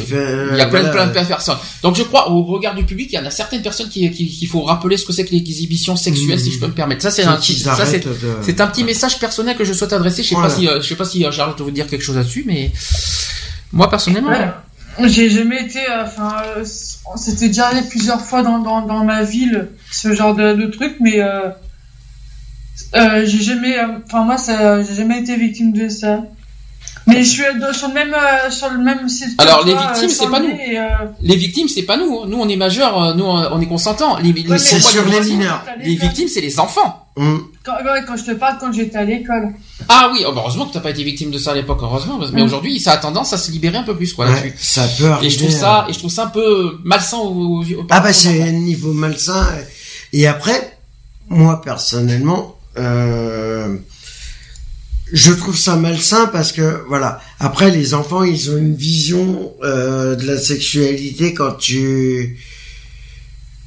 a 0.60 0.66
plein, 0.66 0.82
voilà. 0.82 0.90
plein, 0.90 1.08
plein 1.08 1.22
de 1.24 1.28
personnes. 1.28 1.56
Donc 1.82 1.96
je 1.96 2.02
crois 2.02 2.30
au 2.30 2.42
regard 2.44 2.74
du 2.74 2.84
public, 2.84 3.08
il 3.12 3.16
y 3.16 3.18
en 3.18 3.24
a 3.24 3.30
certaines 3.30 3.62
personnes 3.62 3.88
qui 3.88 4.10
qui- 4.10 4.28
qu'il 4.28 4.46
faut 4.48 4.60
rappeler 4.62 4.98
ce 4.98 5.06
que 5.06 5.12
c'est 5.14 5.24
que 5.24 5.30
l'exhibition 5.32 5.96
sexuelle, 5.96 6.36
Mm. 6.38 6.42
si 6.42 6.52
je 6.52 6.60
peux 6.60 6.66
me 6.66 6.72
permettre. 6.74 7.02
Ça 7.02 7.10
c'est 7.10 7.24
un 7.24 7.36
petit, 7.36 7.54
qu'ils 7.54 7.64
ça 7.64 7.74
c'est 7.76 7.82
arrêtent 7.82 8.06
de- 8.08 8.36
c'est 8.42 8.60
un 8.60 8.66
petit 8.66 8.84
message 8.84 9.18
personnel 9.18 9.56
que 9.56 9.64
je 9.64 9.72
souhaite 9.72 9.94
adresser. 9.94 10.22
Je 10.22 10.28
sais 10.28 10.34
Voilà. 10.34 10.50
pas 10.50 10.54
si 10.54 10.68
euh, 10.68 10.80
je 10.82 10.86
sais 10.86 10.96
pas 10.96 11.04
si 11.06 11.24
euh, 11.24 11.30
veut 11.60 11.72
dire 11.72 11.86
quelque 11.86 12.02
chose 12.04 12.16
là-dessus, 12.16 12.44
mais 12.46 12.70
moi 13.72 13.88
personnellement. 13.88 14.30
Ouais. 14.30 14.48
J'ai 15.04 15.30
jamais 15.30 15.62
été, 15.62 15.78
euh, 15.80 16.04
enfin, 16.04 16.42
euh, 16.56 16.64
c'était 17.16 17.48
déjà 17.48 17.66
arrivé 17.66 17.86
plusieurs 17.88 18.20
fois 18.20 18.42
dans, 18.42 18.58
dans, 18.58 18.82
dans 18.82 19.04
ma 19.04 19.22
ville, 19.22 19.68
ce 19.90 20.12
genre 20.12 20.34
de, 20.34 20.54
de 20.54 20.66
truc, 20.66 20.96
mais 21.00 21.20
euh, 21.20 21.48
euh, 22.96 23.24
j'ai 23.26 23.42
jamais, 23.42 23.78
euh, 23.78 23.86
enfin 24.06 24.24
moi, 24.24 24.38
ça, 24.38 24.82
j'ai 24.82 24.94
jamais 24.94 25.20
été 25.20 25.36
victime 25.36 25.72
de 25.72 25.88
ça. 25.88 26.20
Mais 27.06 27.22
je 27.22 27.30
suis 27.30 27.42
sur 27.72 27.88
le 27.88 27.94
même, 27.94 28.12
euh, 28.14 28.50
sur 28.50 28.68
le 28.70 28.78
même 28.78 29.08
site. 29.08 29.40
Alors, 29.40 29.64
les 29.64 29.72
toi, 29.72 29.92
victimes, 29.92 30.08
euh, 30.10 30.12
c'est 30.12 30.30
pas 30.30 30.40
nous. 30.40 30.48
euh, 30.48 30.88
Les 31.22 31.36
victimes, 31.36 31.68
c'est 31.68 31.82
pas 31.82 31.96
nous. 31.96 32.26
Nous, 32.26 32.38
on 32.38 32.48
est 32.48 32.56
majeurs, 32.56 33.14
nous, 33.16 33.24
on 33.24 33.60
est 33.60 33.66
consentants. 33.66 34.18
Les, 34.18 34.34
C'est 34.58 34.80
sur 34.80 35.04
les 35.06 35.20
mineurs. 35.20 35.64
Les 35.80 35.94
victimes, 35.94 36.28
c'est 36.28 36.40
les 36.42 36.60
enfants. 36.60 37.07
Mm. 37.18 37.38
quand, 37.64 37.72
ouais, 37.84 38.04
quand 38.06 38.16
je 38.16 38.24
te 38.24 38.30
parle, 38.32 38.56
quand 38.60 38.72
j'étais 38.72 38.96
à 38.96 39.04
l'école. 39.04 39.48
Ah 39.88 40.10
oui, 40.12 40.24
oh, 40.26 40.32
bah, 40.32 40.40
heureusement 40.42 40.66
que 40.66 40.72
t'as 40.74 40.80
pas 40.80 40.90
été 40.90 41.02
victime 41.02 41.30
de 41.30 41.38
ça 41.38 41.50
à 41.50 41.54
l'époque, 41.54 41.80
heureusement. 41.82 42.18
Mais 42.32 42.42
Mm. 42.42 42.44
aujourd'hui, 42.44 42.78
ça 42.78 42.92
a 42.92 42.96
tendance 42.98 43.32
à 43.32 43.38
se 43.38 43.50
libérer 43.50 43.76
un 43.78 43.82
peu 43.82 43.96
plus, 43.96 44.12
quoi, 44.12 44.26
Ouais, 44.30 44.54
ça 44.58 44.86
peut 44.98 45.06
arriver. 45.06 45.26
Et 45.26 45.30
je 45.30 45.38
trouve 45.38 45.50
ça, 45.50 45.86
et 45.88 45.92
je 45.92 45.98
trouve 45.98 46.10
ça 46.10 46.24
un 46.24 46.28
peu 46.28 46.78
malsain 46.84 47.16
au, 47.18 47.62
au- 47.62 47.86
Ah 47.90 48.00
bah 48.00 48.12
c'est 48.12 48.42
un 48.42 48.52
niveau 48.52 48.92
malsain. 48.92 49.46
Et 50.12 50.26
après, 50.26 50.78
moi 51.28 51.60
personnellement, 51.60 52.58
euh, 52.78 53.76
je 55.12 55.32
trouve 55.32 55.56
ça 55.56 55.76
malsain 55.76 56.26
parce 56.26 56.52
que 56.52 56.84
voilà. 56.88 57.20
Après, 57.40 57.70
les 57.70 57.94
enfants, 57.94 58.22
ils 58.24 58.50
ont 58.50 58.56
une 58.58 58.74
vision 58.76 59.52
euh, 59.64 60.14
de 60.16 60.24
la 60.26 60.38
sexualité 60.38 61.34
quand 61.34 61.52
tu, 61.58 62.38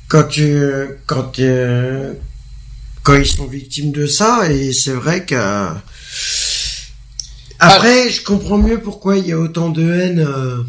quand 0.08 0.24
tu, 0.30 0.62
quand 1.08 1.40
euh, 1.40 2.14
quand 3.04 3.16
ils 3.16 3.26
sont 3.28 3.46
victimes 3.46 3.92
de 3.92 4.06
ça. 4.06 4.52
Et 4.52 4.74
c'est 4.74 4.92
vrai 4.94 5.26
que 5.26 5.68
après, 7.60 8.10
je 8.10 8.24
comprends 8.24 8.58
mieux 8.58 8.80
pourquoi 8.80 9.18
il 9.18 9.28
y 9.28 9.32
a 9.32 9.38
autant 9.38 9.70
de 9.70 9.82
haine. 9.94 10.20
euh, 10.28 10.64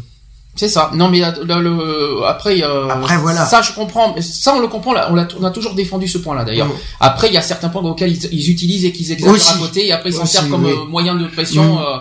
C'est 0.55 0.69
ça. 0.69 0.91
Non, 0.93 1.09
mais 1.09 1.19
le- 1.19 2.23
après, 2.27 2.61
euh, 2.61 2.87
Après, 2.89 3.17
voilà. 3.17 3.45
Ça, 3.47 3.63
je 3.63 3.71
comprends. 3.73 4.15
Ça, 4.21 4.53
on 4.55 4.59
le 4.59 4.67
comprend. 4.67 4.93
là, 4.93 5.09
On 5.11 5.17
a, 5.17 5.27
on 5.39 5.43
a 5.43 5.49
toujours 5.49 5.73
défendu 5.73 6.07
ce 6.07 6.19
point-là, 6.19 6.43
d'ailleurs. 6.43 6.67
Mm. 6.67 6.73
Après, 6.99 7.27
il 7.29 7.33
y 7.33 7.37
a 7.37 7.41
certains 7.41 7.69
points 7.69 7.81
auxquels 7.81 8.11
ils, 8.11 8.29
ils 8.31 8.51
utilisent 8.51 8.85
et 8.85 8.91
qu'ils 8.91 9.11
exagèrent 9.11 9.55
à 9.55 9.57
côté, 9.57 9.87
et 9.87 9.91
après 9.91 10.09
ils 10.09 10.13
s'en 10.15 10.27
servent 10.27 10.49
comme 10.49 10.65
oui. 10.65 10.71
euh, 10.71 10.85
moyen 10.85 11.15
de 11.15 11.25
pression. 11.27 11.75
Mm. 11.75 11.77
euh, 11.79 11.97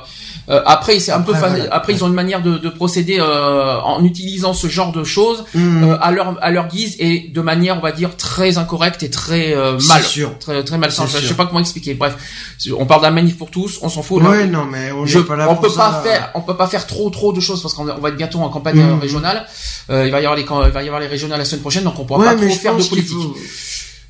euh, 0.48 0.60
après, 0.66 0.98
c'est 0.98 1.12
un 1.12 1.20
peu. 1.20 1.32
Après, 1.34 1.40
fa- 1.48 1.54
voilà. 1.56 1.74
Après, 1.74 1.92
ils 1.92 2.02
ont 2.04 2.08
une 2.08 2.14
manière 2.14 2.42
de, 2.42 2.58
de 2.58 2.68
procéder 2.68 3.18
euh, 3.20 3.80
en 3.80 4.02
utilisant 4.04 4.52
ce 4.54 4.66
genre 4.66 4.92
de 4.92 5.04
choses 5.04 5.44
mm, 5.54 5.84
euh, 5.84 5.96
à 6.00 6.10
leur 6.10 6.36
à 6.42 6.50
leur 6.50 6.68
guise 6.68 6.96
et 6.98 7.30
de 7.32 7.40
manière, 7.40 7.76
on 7.76 7.80
va 7.80 7.92
dire, 7.92 8.16
très 8.16 8.58
incorrecte 8.58 9.02
et 9.02 9.10
très 9.10 9.54
euh, 9.54 9.78
mal, 9.88 10.02
sûr. 10.02 10.36
très 10.38 10.64
très 10.64 10.78
malsain. 10.78 11.06
Je, 11.06 11.18
je 11.18 11.26
sais 11.28 11.34
pas 11.34 11.46
comment 11.46 11.60
expliquer. 11.60 11.94
Bref, 11.94 12.16
on 12.76 12.86
parle 12.86 13.02
d'un 13.02 13.10
manif 13.10 13.38
pour 13.38 13.50
tous, 13.50 13.78
on 13.82 13.88
s'en 13.88 14.02
fout. 14.02 14.22
là. 14.22 14.30
Ouais, 14.30 14.46
non, 14.46 14.64
mais 14.64 14.90
on 14.92 15.06
Je- 15.06 15.20
pas 15.20 15.36
là 15.36 15.46
on 15.48 15.54
pour 15.54 15.62
peut 15.64 15.70
ça. 15.70 15.90
pas 15.90 16.02
faire, 16.02 16.30
on 16.34 16.40
peut 16.40 16.56
pas 16.56 16.66
faire 16.66 16.86
trop 16.86 17.08
trop 17.10 17.32
de 17.32 17.40
choses 17.40 17.62
parce 17.62 17.74
qu'on 17.74 17.88
on 17.88 17.98
va 18.00 18.08
être 18.08 18.16
bientôt 18.16 18.38
en 18.40 18.48
campagne 18.48 18.80
euh, 18.80 18.96
régionale. 18.96 19.46
Euh, 19.90 20.06
il 20.06 20.10
va 20.12 20.20
y 20.20 20.24
avoir 20.26 20.36
les 20.36 20.42
il 20.42 20.72
va 20.72 20.82
y 20.82 20.86
avoir 20.86 21.00
les 21.00 21.06
régionales 21.06 21.38
la 21.38 21.44
semaine 21.44 21.60
prochaine, 21.60 21.84
donc 21.84 21.98
on 21.98 22.04
pourra 22.04 22.20
Ouais, 22.20 22.26
pas 22.26 22.34
trop 22.46 22.54
faire 22.54 22.76
de 22.76 22.82
politique. 22.84 23.16
faut- 23.16 23.36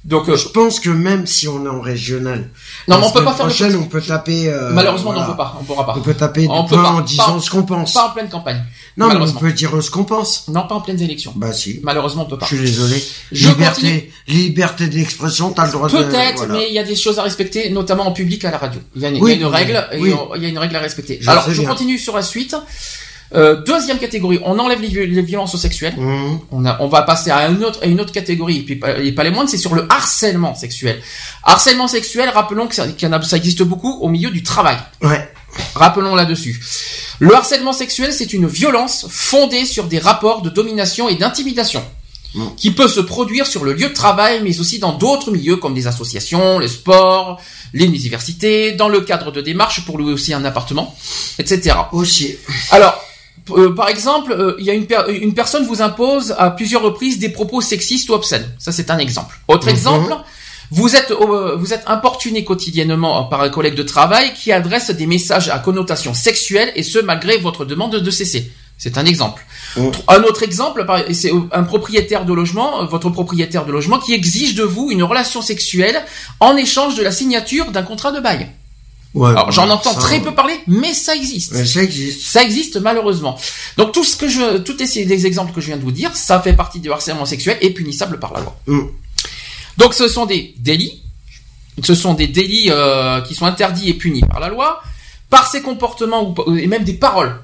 Donc 0.04 0.28
euh, 0.28 0.36
Je 0.36 0.48
pense 0.48 0.80
que 0.80 0.90
même 0.90 1.26
si 1.28 1.46
on 1.46 1.64
est 1.64 1.68
en 1.68 1.80
régional, 1.80 2.50
non, 2.88 2.98
mais 2.98 3.06
on 3.06 3.10
peut 3.12 3.22
pas 3.22 3.34
faire 3.34 3.46
prochaine, 3.46 3.76
on 3.76 3.84
peut 3.84 4.00
taper. 4.00 4.48
euh, 4.48 4.70
Malheureusement, 4.72 5.12
voilà. 5.12 5.28
on 5.28 5.30
peut 5.30 5.36
pas, 5.36 5.56
on 5.60 5.64
pourra 5.64 5.86
pas. 5.86 5.94
On 5.96 6.00
peut 6.00 6.14
taper 6.14 6.46
On 6.50 6.64
peut 6.64 6.74
pas, 6.74 6.90
en 6.90 7.00
disant 7.02 7.34
pas- 7.34 7.40
ce 7.40 7.50
qu'on 7.50 7.62
pense. 7.62 7.94
Pas 7.94 8.08
en 8.08 8.10
pleine 8.10 8.28
campagne. 8.28 8.64
non, 8.96 9.06
mais 9.08 9.14
on 9.16 9.32
peut 9.32 9.52
dire 9.52 9.80
ce 9.80 9.90
qu'on 9.92 10.02
pense. 10.04 10.48
Non, 10.48 10.66
pas 10.66 10.74
en 10.74 10.80
pleine 10.80 11.00
élection. 11.00 11.32
Bah 11.36 11.52
si. 11.52 11.78
Malheureusement, 11.84 12.22
on 12.22 12.30
peut 12.30 12.36
pas. 12.38 12.46
Je 12.46 12.56
suis 12.56 12.64
désolé. 12.64 13.02
Je 13.30 13.46
continue. 13.48 13.60
liberté, 13.64 14.12
liberté 14.26 14.86
d'expression, 14.88 15.52
t'as 15.52 15.66
le 15.66 15.72
droit 15.72 15.88
de. 15.88 15.96
Peut-être, 15.96 16.36
voilà. 16.38 16.54
mais 16.54 16.66
il 16.68 16.74
y 16.74 16.78
a 16.80 16.84
des 16.84 16.96
choses 16.96 17.20
à 17.20 17.22
respecter, 17.22 17.70
notamment 17.70 18.06
en 18.06 18.12
public 18.12 18.44
à 18.44 18.50
la 18.50 18.58
radio. 18.58 18.80
Il 18.96 19.02
y 19.02 19.06
a 19.06 19.08
une, 19.10 19.22
Oui, 19.22 19.34
il 19.34 19.40
y 19.40 19.44
a 19.44 19.46
une 19.46 19.46
oui, 19.46 19.56
règle, 19.56 19.86
oui. 20.00 20.14
il 20.36 20.42
y 20.42 20.46
a 20.46 20.48
une 20.48 20.58
règle 20.58 20.74
à 20.74 20.80
respecter. 20.80 21.18
Je 21.20 21.30
Alors, 21.30 21.44
je 21.48 21.60
bien. 21.60 21.68
continue 21.68 21.98
sur 21.98 22.16
la 22.16 22.22
suite. 22.22 22.56
Euh, 23.34 23.62
deuxième 23.62 23.98
catégorie, 23.98 24.38
on 24.44 24.58
enlève 24.58 24.80
les, 24.80 24.88
vi- 24.88 25.06
les 25.06 25.22
violences 25.22 25.56
sexuelles. 25.56 25.94
Mmh. 25.96 26.38
On, 26.50 26.64
a, 26.66 26.76
on 26.80 26.88
va 26.88 27.02
passer 27.02 27.30
à 27.30 27.48
une 27.48 27.64
autre, 27.64 27.80
à 27.82 27.86
une 27.86 28.00
autre 28.00 28.12
catégorie, 28.12 28.58
et 28.58 28.62
puis 28.62 28.76
pas, 28.76 28.98
et 28.98 29.12
pas 29.12 29.24
les 29.24 29.30
moindres, 29.30 29.48
c'est 29.48 29.58
sur 29.58 29.74
le 29.74 29.86
harcèlement 29.88 30.54
sexuel. 30.54 31.00
Harcèlement 31.44 31.88
sexuel, 31.88 32.28
rappelons 32.28 32.66
que 32.66 32.74
ça, 32.74 32.84
en 33.04 33.12
a- 33.12 33.22
ça 33.22 33.36
existe 33.36 33.62
beaucoup 33.62 33.98
au 34.00 34.08
milieu 34.08 34.30
du 34.30 34.42
travail. 34.42 34.76
Ouais. 35.02 35.28
Rappelons 35.74 36.14
là-dessus. 36.14 36.60
Le 37.18 37.34
harcèlement 37.34 37.72
sexuel, 37.72 38.12
c'est 38.12 38.32
une 38.32 38.46
violence 38.46 39.06
fondée 39.10 39.64
sur 39.64 39.84
des 39.84 39.98
rapports 39.98 40.42
de 40.42 40.50
domination 40.50 41.08
et 41.08 41.14
d'intimidation 41.14 41.82
Mm. 42.34 42.54
qui 42.56 42.70
peut 42.70 42.88
se 42.88 43.00
produire 43.00 43.46
sur 43.46 43.62
le 43.62 43.74
lieu 43.74 43.90
de 43.90 43.92
travail, 43.92 44.40
mais 44.42 44.58
aussi 44.58 44.78
dans 44.78 44.92
d'autres 44.94 45.30
milieux 45.30 45.56
comme 45.56 45.74
les 45.74 45.86
associations, 45.86 46.58
les 46.58 46.68
sports, 46.68 47.38
les 47.74 47.84
universités, 47.84 48.72
dans 48.72 48.88
le 48.88 49.02
cadre 49.02 49.32
de 49.32 49.42
démarches 49.42 49.84
pour 49.84 49.98
louer 49.98 50.14
aussi 50.14 50.32
un 50.32 50.42
appartement, 50.46 50.96
etc. 51.38 51.76
Aussi. 51.92 52.36
Alors, 52.70 52.98
euh, 53.50 53.74
par 53.74 53.88
exemple, 53.88 54.32
euh, 54.32 54.54
il 54.58 54.64
y 54.64 54.70
a 54.70 54.74
une, 54.74 54.86
per- 54.86 55.04
une 55.08 55.34
personne 55.34 55.66
vous 55.66 55.82
impose 55.82 56.34
à 56.38 56.50
plusieurs 56.50 56.82
reprises 56.82 57.18
des 57.18 57.28
propos 57.28 57.60
sexistes 57.60 58.08
ou 58.10 58.14
obscènes. 58.14 58.48
Ça, 58.58 58.72
c'est 58.72 58.90
un 58.90 58.98
exemple. 58.98 59.38
Autre 59.48 59.66
Mhm. 59.66 59.72
exemple, 59.72 60.14
vous 60.70 60.96
êtes, 60.96 61.10
euh, 61.10 61.56
vous 61.56 61.72
êtes 61.74 61.82
importuné 61.86 62.44
quotidiennement 62.44 63.24
par 63.24 63.42
un 63.42 63.48
collègue 63.50 63.74
de 63.74 63.82
travail 63.82 64.32
qui 64.34 64.52
adresse 64.52 64.90
des 64.90 65.06
messages 65.06 65.48
à 65.50 65.58
connotation 65.58 66.14
sexuelle 66.14 66.72
et 66.76 66.82
ce 66.82 66.98
malgré 66.98 67.36
votre 67.38 67.64
demande 67.64 67.96
de 67.96 68.10
cesser. 68.10 68.50
C'est 68.78 68.96
un 68.98 69.04
exemple. 69.06 69.44
Mhm. 69.76 69.92
Un 70.08 70.22
autre 70.24 70.42
exemple, 70.42 70.84
c'est 71.12 71.30
un 71.52 71.62
propriétaire 71.62 72.24
de 72.24 72.32
logement, 72.32 72.84
votre 72.86 73.10
propriétaire 73.10 73.64
de 73.66 73.72
logement 73.72 73.98
qui 73.98 74.12
exige 74.12 74.54
de 74.54 74.64
vous 74.64 74.90
une 74.90 75.02
relation 75.02 75.40
sexuelle 75.42 76.02
en 76.40 76.56
échange 76.56 76.94
de 76.96 77.02
la 77.02 77.12
signature 77.12 77.70
d'un 77.70 77.82
contrat 77.82 78.10
de 78.12 78.20
bail. 78.20 78.48
Ouais. 79.14 79.30
Alors, 79.30 79.52
j'en 79.52 79.68
entends 79.68 79.92
ça, 79.92 80.00
très 80.00 80.20
peu 80.20 80.34
parler, 80.34 80.58
mais 80.66 80.94
ça 80.94 81.14
existe. 81.14 81.64
Ça 81.64 81.82
existe. 81.82 82.22
Ça 82.22 82.42
existe 82.42 82.76
malheureusement. 82.78 83.38
Donc 83.76 83.92
tout 83.92 84.04
ce 84.04 84.16
que 84.16 84.26
je, 84.26 84.58
tous 84.58 84.76
les, 84.78 85.04
les 85.04 85.26
exemples 85.26 85.52
que 85.52 85.60
je 85.60 85.66
viens 85.66 85.76
de 85.76 85.82
vous 85.82 85.92
dire, 85.92 86.16
ça 86.16 86.40
fait 86.40 86.54
partie 86.54 86.80
du 86.80 86.90
harcèlement 86.90 87.26
sexuel 87.26 87.58
et 87.60 87.70
punissable 87.70 88.18
par 88.18 88.32
la 88.32 88.40
loi. 88.40 88.56
Mm. 88.66 88.80
Donc 89.76 89.94
ce 89.94 90.08
sont 90.08 90.26
des 90.26 90.54
délits, 90.58 91.02
ce 91.82 91.94
sont 91.94 92.14
des 92.14 92.26
délits 92.26 92.68
euh, 92.70 93.20
qui 93.20 93.34
sont 93.34 93.46
interdits 93.46 93.90
et 93.90 93.94
punis 93.94 94.22
par 94.22 94.40
la 94.40 94.48
loi, 94.48 94.82
par 95.28 95.46
ces 95.46 95.62
comportements 95.62 96.34
ou, 96.46 96.56
et 96.56 96.66
même 96.66 96.84
des 96.84 96.94
paroles. 96.94 97.38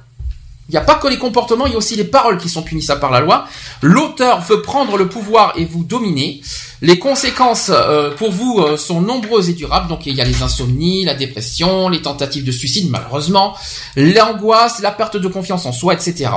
Il 0.69 0.73
n'y 0.73 0.79
a 0.79 0.83
pas 0.83 0.97
que 0.97 1.09
les 1.09 1.17
comportements, 1.17 1.67
il 1.67 1.73
y 1.73 1.75
a 1.75 1.79
aussi 1.79 1.97
les 1.97 2.05
paroles 2.05 2.37
qui 2.37 2.51
sont 2.51 2.63
punissables 2.63 3.01
par 3.01 3.11
la 3.11 3.21
loi. 3.21 3.47
L'auteur 3.81 4.41
veut 4.43 4.61
prendre 4.61 4.99
le 4.99 5.09
pouvoir 5.09 5.55
et 5.57 5.65
vous 5.65 5.83
dominer. 5.83 6.43
Les 6.83 6.99
conséquences 6.99 7.71
euh, 7.73 8.15
pour 8.15 8.31
vous 8.31 8.61
euh, 8.61 8.77
sont 8.77 9.01
nombreuses 9.01 9.49
et 9.49 9.55
durables. 9.55 9.89
Donc 9.89 10.05
il 10.05 10.15
y 10.15 10.21
a 10.21 10.25
les 10.25 10.43
insomnies, 10.43 11.07
la 11.07 11.15
dépression, 11.15 11.89
les 11.89 12.03
tentatives 12.03 12.45
de 12.45 12.53
suicide 12.53 12.91
malheureusement, 12.91 13.57
l'angoisse, 13.97 14.81
la 14.81 14.91
perte 14.91 15.17
de 15.17 15.29
confiance 15.29 15.65
en 15.65 15.73
soi, 15.73 15.95
etc. 15.95 16.31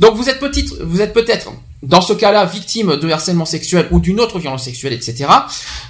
Donc 0.00 0.16
vous 0.16 0.28
êtes 0.28 0.40
petite, 0.40 0.72
vous 0.80 1.00
êtes 1.00 1.12
peut-être 1.12 1.52
dans 1.82 2.00
ce 2.00 2.12
cas-là 2.12 2.44
victime 2.44 2.96
de 2.96 3.10
harcèlement 3.10 3.44
sexuel 3.44 3.86
ou 3.92 4.00
d'une 4.00 4.18
autre 4.20 4.38
violence 4.38 4.64
sexuelle, 4.64 4.92
etc. 4.92 5.26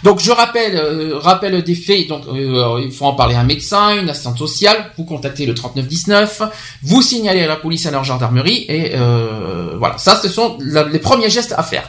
Donc 0.02 0.20
je 0.20 0.31
rappelle, 0.31 0.76
euh, 0.76 1.62
des 1.62 1.75
faits. 1.75 2.08
Donc 2.08 2.25
euh, 2.28 2.81
il 2.84 2.92
faut 2.92 3.07
en 3.07 3.15
parler 3.15 3.34
à 3.34 3.41
un 3.41 3.44
médecin, 3.44 3.99
une 3.99 4.10
assistante 4.10 4.39
sociale. 4.39 4.92
Vous 4.99 5.05
contactez 5.05 5.47
le 5.47 5.55
3919, 5.55 6.42
vous 6.83 7.00
signalez 7.00 7.42
à 7.42 7.47
la 7.47 7.57
police, 7.57 7.86
à 7.86 7.91
la 7.91 8.02
gendarmerie 8.02 8.67
et 8.68 8.92
euh, 8.94 9.76
voilà. 9.78 9.97
Ça, 9.99 10.17
ce 10.17 10.28
sont 10.28 10.58
les 10.60 10.99
premiers 10.99 11.31
gestes 11.31 11.55
à 11.57 11.62
faire. 11.62 11.89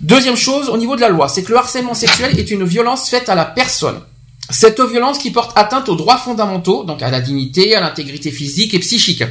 Deuxième 0.00 0.36
chose, 0.36 0.68
au 0.68 0.76
niveau 0.76 0.96
de 0.96 1.00
la 1.00 1.08
loi, 1.08 1.28
c'est 1.28 1.42
que 1.42 1.52
le 1.52 1.58
harcèlement 1.58 1.94
sexuel 1.94 2.38
est 2.38 2.50
une 2.50 2.64
violence 2.64 3.08
faite 3.08 3.28
à 3.28 3.34
la 3.34 3.44
personne. 3.44 4.00
Cette 4.48 4.80
violence 4.80 5.18
qui 5.18 5.30
porte 5.30 5.52
atteinte 5.58 5.88
aux 5.88 5.96
droits 5.96 6.18
fondamentaux, 6.18 6.84
donc 6.84 7.02
à 7.02 7.10
la 7.10 7.20
dignité, 7.20 7.74
à 7.74 7.80
l'intégrité 7.80 8.30
physique 8.30 8.74
et 8.74 8.78
psychique. 8.78 9.24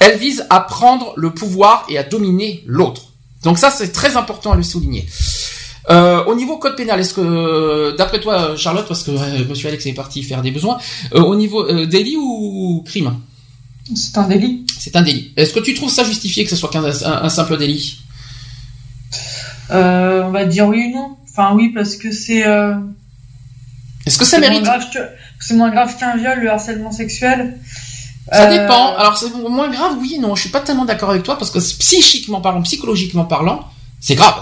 Elle 0.00 0.18
vise 0.18 0.46
à 0.50 0.60
prendre 0.60 1.12
le 1.16 1.30
pouvoir 1.30 1.84
et 1.88 1.98
à 1.98 2.02
dominer 2.02 2.62
l'autre. 2.66 3.12
Donc 3.46 3.58
ça, 3.58 3.70
c'est 3.70 3.92
très 3.92 4.16
important 4.16 4.50
à 4.52 4.56
le 4.56 4.64
souligner. 4.64 5.06
Euh, 5.88 6.24
au 6.24 6.34
niveau 6.34 6.56
code 6.58 6.74
pénal, 6.74 6.98
est-ce 6.98 7.14
que, 7.14 7.96
d'après 7.96 8.18
toi, 8.20 8.56
Charlotte, 8.56 8.88
parce 8.88 9.04
que 9.04 9.12
euh, 9.12 9.44
Monsieur 9.48 9.68
Alex 9.68 9.86
est 9.86 9.92
parti 9.92 10.24
faire 10.24 10.42
des 10.42 10.50
besoins, 10.50 10.78
euh, 11.14 11.20
au 11.20 11.36
niveau 11.36 11.60
euh, 11.64 11.86
délit 11.86 12.16
ou 12.18 12.82
crime? 12.84 13.12
C'est 13.94 14.18
un 14.18 14.26
délit. 14.26 14.66
C'est 14.80 14.96
un 14.96 15.02
délit. 15.02 15.32
Est-ce 15.36 15.52
que 15.52 15.60
tu 15.60 15.74
trouves 15.74 15.92
ça 15.92 16.02
justifié 16.02 16.42
que 16.42 16.50
ce 16.50 16.56
soit 16.56 16.70
qu'un 16.70 16.82
un- 16.84 17.22
un 17.26 17.28
simple 17.28 17.56
délit? 17.56 18.00
On 19.70 20.30
va 20.32 20.44
dire 20.44 20.66
oui 20.66 20.86
ou 20.88 20.96
non. 20.96 21.16
Enfin 21.30 21.54
oui 21.54 21.68
parce 21.72 21.94
que 21.94 22.10
c'est. 22.10 22.44
Est-ce 24.06 24.18
que 24.18 24.24
ça 24.24 24.38
mérite? 24.40 24.64
C'est 25.38 25.54
moins 25.54 25.70
grave 25.70 25.96
qu'un 25.98 26.16
viol, 26.16 26.40
le 26.40 26.50
harcèlement 26.50 26.90
sexuel. 26.90 27.58
Ça 28.30 28.48
Euh, 28.48 28.50
dépend. 28.50 28.96
Alors 28.96 29.16
c'est 29.16 29.32
moins 29.34 29.68
grave, 29.68 29.96
oui 30.00 30.18
non. 30.20 30.34
Je 30.34 30.42
suis 30.42 30.50
pas 30.50 30.60
tellement 30.60 30.84
d'accord 30.84 31.10
avec 31.10 31.22
toi 31.22 31.38
parce 31.38 31.50
que 31.50 31.58
psychiquement 31.58 32.40
parlant, 32.40 32.62
psychologiquement 32.62 33.24
parlant, 33.24 33.68
c'est 34.00 34.14
grave. 34.14 34.34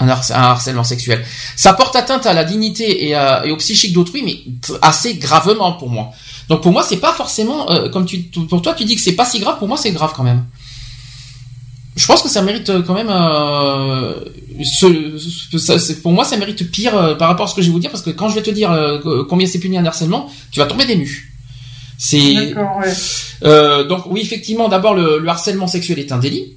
un, 0.00 0.08
harcèlement 0.08 0.84
sexuel. 0.84 1.24
Ça 1.56 1.72
porte 1.72 1.96
atteinte 1.96 2.26
à 2.26 2.32
la 2.34 2.44
dignité 2.44 3.08
et, 3.08 3.50
au 3.50 3.56
psychique 3.56 3.92
d'autrui, 3.92 4.22
mais 4.22 4.76
assez 4.82 5.14
gravement 5.14 5.72
pour 5.72 5.88
moi. 5.88 6.10
Donc 6.48 6.62
pour 6.62 6.72
moi, 6.72 6.84
c'est 6.86 6.98
pas 6.98 7.12
forcément 7.12 7.70
euh, 7.70 7.88
comme 7.88 8.04
tu 8.04 8.18
pour 8.18 8.60
toi 8.60 8.74
tu 8.74 8.84
dis 8.84 8.96
que 8.96 9.00
c'est 9.00 9.12
pas 9.12 9.24
si 9.24 9.38
grave, 9.38 9.58
pour 9.58 9.68
moi 9.68 9.78
c'est 9.78 9.92
grave 9.92 10.12
quand 10.14 10.24
même. 10.24 10.44
Je 11.96 12.06
pense 12.06 12.22
que 12.22 12.28
ça 12.28 12.42
mérite 12.42 12.68
euh, 12.70 12.82
quand 12.82 12.94
même 12.94 13.10
euh, 13.10 14.14
ce, 14.64 15.92
pour 16.00 16.12
moi 16.12 16.24
ça 16.24 16.36
mérite 16.36 16.70
pire 16.70 16.96
euh, 16.96 17.14
par 17.14 17.28
rapport 17.28 17.46
à 17.46 17.48
ce 17.48 17.54
que 17.54 17.62
je 17.62 17.68
vais 17.68 17.72
vous 17.72 17.78
dire 17.78 17.90
parce 17.90 18.02
que 18.02 18.10
quand 18.10 18.28
je 18.28 18.34
vais 18.34 18.42
te 18.42 18.50
dire 18.50 18.70
combien 19.28 19.46
c'est 19.46 19.60
puni 19.60 19.78
un 19.78 19.86
harcèlement, 19.86 20.30
tu 20.50 20.58
vas 20.58 20.66
tomber 20.66 20.86
des 20.86 20.96
nues. 20.96 21.33
C'est 21.96 22.54
ouais. 22.54 23.84
donc 23.88 24.06
oui 24.06 24.20
effectivement 24.20 24.68
d'abord 24.68 24.94
le 24.94 25.26
harcèlement 25.28 25.66
sexuel 25.66 25.98
est 25.98 26.12
un 26.12 26.18
délit 26.18 26.54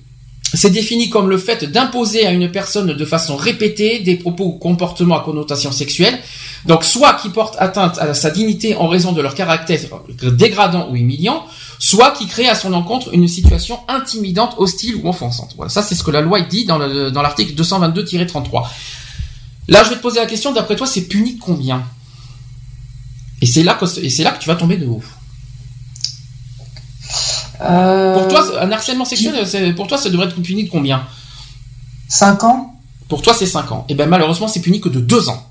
c'est 0.54 0.70
défini 0.70 1.10
comme 1.10 1.30
le 1.30 1.38
fait 1.38 1.66
d'imposer 1.66 2.26
à 2.26 2.32
une 2.32 2.50
personne 2.50 2.94
de 2.94 3.06
façon 3.06 3.36
répétée 3.36 4.00
des 4.00 4.16
propos 4.16 4.46
ou 4.46 4.52
comportements 4.54 5.20
à 5.20 5.24
connotation 5.24 5.72
sexuelle, 5.74 6.18
donc 6.66 6.86
soit 6.86 7.16
qui 7.16 7.30
portent 7.30 7.58
atteinte 7.60 7.98
à 7.98 8.14
sa 8.14 8.30
dignité 8.30 8.76
en 8.76 8.88
raison 8.88 9.12
de 9.12 9.22
leur 9.22 9.36
caractère 9.36 9.82
dégradant 10.24 10.90
ou 10.90 10.96
humiliant, 10.96 11.46
soit 11.80 12.12
qui 12.12 12.28
crée 12.28 12.48
à 12.48 12.56
son 12.56 12.74
encontre 12.74 13.14
une 13.14 13.28
situation 13.28 13.80
intimidante, 13.90 14.56
hostile 14.58 14.96
ou 14.96 15.10
offensante. 15.10 15.54
Voilà, 15.58 15.70
ça 15.70 15.82
c'est 15.82 15.96
ce 15.96 16.04
que 16.04 16.12
la 16.12 16.22
loi 16.22 16.40
dit 16.42 16.66
dans 16.66 16.78
l'article 16.78 17.54
222-33. 17.62 18.68
Là, 19.68 19.84
je 19.84 19.90
vais 19.90 19.96
te 19.98 20.02
poser 20.02 20.22
la 20.22 20.28
question, 20.28 20.54
d'après 20.54 20.78
toi, 20.78 20.88
c'est 20.88 21.10
puni 21.10 21.38
combien? 21.38 21.84
Et 23.42 23.46
c'est 23.46 23.64
là, 23.64 23.78
et 24.02 24.10
c'est 24.10 24.24
là 24.24 24.32
que 24.32 24.40
tu 24.42 24.48
vas 24.48 24.56
tomber 24.56 24.78
de 24.78 24.86
haut. 24.86 25.04
Euh, 27.62 28.14
pour 28.14 28.28
toi, 28.28 28.62
un 28.62 28.72
harcèlement 28.72 29.06
sexuel, 29.06 29.76
pour 29.76 29.88
toi, 29.88 29.98
ça 29.98 30.10
devrait 30.10 30.28
être 30.28 30.42
puni 30.42 30.66
de 30.66 30.70
combien? 30.70 31.04
5 32.10 32.44
ans 32.44 32.74
Pour 33.10 33.22
toi, 33.22 33.34
c'est 33.34 33.46
5 33.46 33.72
ans. 33.72 33.86
Et 33.90 33.94
eh 33.94 33.96
ben 33.96 34.08
malheureusement, 34.08 34.48
c'est 34.48 34.62
puni 34.62 34.80
que 34.80 34.90
de 34.90 35.00
2 35.00 35.30
ans. 35.30 35.44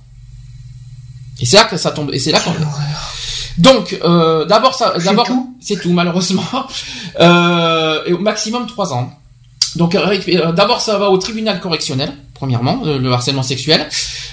Et 1.40 1.46
c'est 1.46 1.56
là 1.56 1.64
que 1.64 1.76
ça 1.76 1.90
tombe. 1.90 2.10
Et 2.12 2.18
c'est 2.18 2.32
là 2.32 2.40
qu'on. 2.40 2.52
Donc, 3.58 3.98
euh, 4.04 4.44
d'abord, 4.44 4.74
ça, 4.74 4.94
d'abord, 5.04 5.28
c'est 5.60 5.80
tout 5.80 5.92
malheureusement. 5.92 6.42
Euh, 7.18 8.02
et 8.04 8.12
au 8.12 8.18
maximum 8.18 8.66
3 8.66 8.92
ans. 8.92 9.10
Donc, 9.76 9.94
euh, 9.94 10.52
d'abord, 10.52 10.82
ça 10.82 10.98
va 10.98 11.08
au 11.08 11.16
tribunal 11.16 11.60
correctionnel, 11.60 12.12
premièrement, 12.34 12.82
le 12.84 13.10
harcèlement 13.10 13.42
sexuel. 13.42 13.88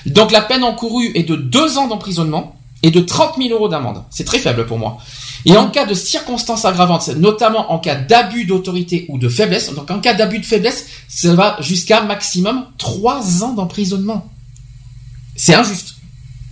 Donc, 0.05 0.33
la 0.33 0.41
peine 0.41 0.65
encourue 0.65 1.13
est 1.15 1.23
de 1.23 1.37
2 1.37 1.77
ans 1.77 1.87
d'emprisonnement 1.87 2.57
et 2.81 2.91
de 2.91 2.99
30 2.99 3.35
000 3.37 3.53
euros 3.53 3.69
d'amende. 3.69 4.03
C'est 4.09 4.25
très 4.25 4.37
faible 4.37 4.65
pour 4.65 4.77
moi. 4.77 4.97
Et 5.45 5.57
en 5.57 5.69
cas 5.69 5.85
de 5.85 5.93
circonstances 5.93 6.65
aggravantes, 6.65 7.07
notamment 7.17 7.72
en 7.73 7.80
cas 7.80 7.95
d'abus 7.95 8.45
d'autorité 8.45 9.05
ou 9.09 9.17
de 9.17 9.27
faiblesse, 9.27 9.73
donc 9.73 9.91
en 9.91 9.99
cas 9.99 10.13
d'abus 10.13 10.39
de 10.39 10.45
faiblesse, 10.45 10.88
ça 11.07 11.33
va 11.33 11.57
jusqu'à 11.59 12.01
maximum 12.01 12.65
3 12.77 13.43
ans 13.43 13.53
d'emprisonnement. 13.53 14.30
C'est 15.35 15.53
injuste. 15.53 15.95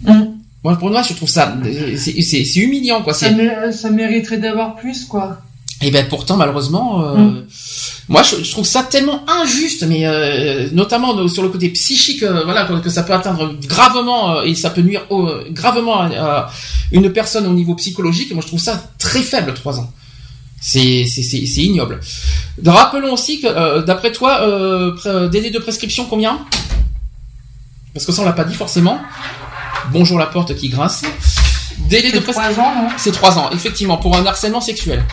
Mm. 0.04 0.24
Moi, 0.64 0.76
pour 0.78 0.90
moi, 0.90 1.02
je 1.02 1.14
trouve 1.14 1.30
ça, 1.30 1.58
c'est 1.98 2.56
humiliant, 2.58 3.02
quoi. 3.02 3.14
Ça, 3.14 3.30
ça 3.72 3.90
mériterait 3.90 4.38
d'avoir 4.38 4.76
plus, 4.76 5.06
quoi. 5.06 5.42
Et 5.82 5.90
ben 5.90 6.08
pourtant 6.08 6.38
malheureusement, 6.38 7.04
euh, 7.04 7.18
mm. 7.18 7.46
Moi 8.10 8.24
je, 8.24 8.50
trouve 8.52 8.66
ça 8.66 8.84
tellement 8.84 9.24
injuste, 9.28 9.84
mais 9.88 10.06
euh, 10.06 10.70
notamment 10.72 11.28
sur 11.28 11.44
le 11.44 11.50
côté 11.50 11.70
psychique, 11.70 12.24
euh, 12.24 12.44
voilà 12.44 12.66
que, 12.66 12.90
ça 12.90 13.04
peut 13.04 13.14
atteindre 13.14 13.54
gravement 13.66 14.42
et 14.42 14.56
ça 14.56 14.70
peut 14.70 14.82
nuire 14.82 15.06
gravement 15.50 16.02
à, 16.02 16.52
une 16.92 17.12
personne 17.12 17.48
au 17.48 17.54
niveau 17.54 17.76
psychologique. 17.76 18.34
Moi 18.34 18.42
je 18.42 18.48
trouve 18.48 18.60
ça 18.60 18.92
très 18.98 19.22
faible 19.22 19.54
trois 19.54 19.80
ans. 19.80 19.92
C'est 20.62 21.04
ignoble. 21.58 22.00
Rappelons 22.64 23.14
aussi 23.14 23.42
que 23.42 23.82
d'après 23.82 24.12
toi, 24.12 24.42
délai 25.30 25.50
de 25.50 25.60
prescription 25.60 26.06
combien? 26.06 26.40
Parce 27.94 28.06
que 28.06 28.12
ça 28.12 28.22
on 28.22 28.26
l'a 28.26 28.34
pas 28.34 28.44
dit 28.46 28.56
forcément. 28.56 29.00
Bonjour 29.92 30.20
la 30.20 30.28
porte 30.28 30.56
qui 30.56 30.70
grince. 30.70 31.02
Délai 31.90 32.12
de 32.12 32.20
prescription. 32.20 32.64
C'est 32.98 33.12
trois 33.12 33.38
ans, 33.40 33.50
effectivement, 33.52 33.98
pour 33.98 34.16
un 34.16 34.26
harcèlement 34.26 34.62
sexuel. 34.62 35.04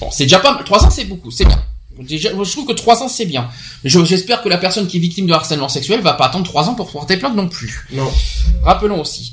Bon, 0.00 0.10
c'est 0.10 0.24
déjà 0.24 0.38
pas 0.40 0.54
mal. 0.54 0.64
3 0.64 0.86
ans, 0.86 0.90
c'est 0.90 1.04
beaucoup, 1.04 1.30
c'est 1.30 1.44
bien. 1.44 1.62
Déjà, 2.00 2.30
je 2.30 2.50
trouve 2.50 2.66
que 2.66 2.72
3 2.72 3.02
ans, 3.02 3.08
c'est 3.08 3.26
bien. 3.26 3.48
J'espère 3.84 4.42
que 4.42 4.48
la 4.48 4.58
personne 4.58 4.86
qui 4.86 4.96
est 4.96 5.00
victime 5.00 5.26
de 5.26 5.32
harcèlement 5.32 5.68
sexuel 5.68 6.00
va 6.00 6.14
pas 6.14 6.26
attendre 6.26 6.44
3 6.44 6.68
ans 6.68 6.74
pour 6.74 6.90
porter 6.90 7.16
plainte 7.16 7.36
non 7.36 7.48
plus. 7.48 7.86
Non. 7.92 8.10
Rappelons 8.64 9.00
aussi. 9.00 9.32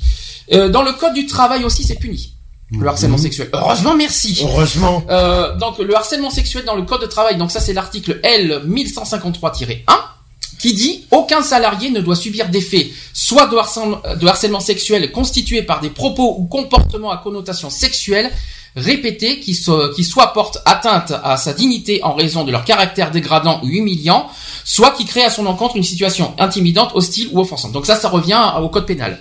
Euh, 0.52 0.68
dans 0.68 0.82
le 0.82 0.92
code 0.92 1.14
du 1.14 1.26
travail 1.26 1.64
aussi, 1.64 1.82
c'est 1.82 1.96
puni. 1.96 2.34
Le 2.70 2.78
mhm. 2.78 2.88
harcèlement 2.88 3.18
sexuel. 3.18 3.48
Heureusement, 3.52 3.96
merci. 3.96 4.40
Heureusement. 4.42 5.02
Euh, 5.08 5.56
donc 5.56 5.78
le 5.78 5.94
harcèlement 5.96 6.30
sexuel 6.30 6.64
dans 6.64 6.74
le 6.74 6.82
code 6.82 7.00
de 7.00 7.06
travail, 7.06 7.36
donc 7.36 7.50
ça 7.50 7.60
c'est 7.60 7.72
l'article 7.72 8.20
L 8.22 8.62
1153-1 8.66 9.78
qui 10.58 10.74
dit 10.74 11.06
aucun 11.10 11.42
salarié 11.42 11.90
ne 11.90 12.00
doit 12.00 12.16
subir 12.16 12.48
des 12.48 12.60
faits 12.60 12.88
soit 13.14 13.46
de 13.46 13.56
harcèlement, 13.56 14.02
de 14.20 14.26
harcèlement 14.26 14.60
sexuel 14.60 15.10
constitués 15.12 15.62
par 15.62 15.80
des 15.80 15.90
propos 15.90 16.36
ou 16.38 16.46
comportements 16.46 17.10
à 17.10 17.18
connotation 17.18 17.70
sexuelle 17.70 18.30
répétés 18.76 19.40
qui, 19.40 19.58
qui 19.96 20.04
soit 20.04 20.32
portent 20.32 20.58
atteinte 20.64 21.12
à 21.22 21.36
sa 21.36 21.52
dignité 21.52 22.02
en 22.02 22.14
raison 22.14 22.44
de 22.44 22.52
leur 22.52 22.64
caractère 22.64 23.10
dégradant 23.10 23.60
ou 23.62 23.68
humiliant, 23.68 24.28
soit 24.64 24.92
qui 24.92 25.04
créent 25.04 25.24
à 25.24 25.30
son 25.30 25.46
encontre 25.46 25.76
une 25.76 25.82
situation 25.82 26.34
intimidante, 26.38 26.92
hostile 26.94 27.28
ou 27.32 27.40
offensante. 27.40 27.72
Donc 27.72 27.86
ça, 27.86 27.96
ça 27.96 28.08
revient 28.08 28.52
au 28.60 28.68
code 28.68 28.86
pénal 28.86 29.18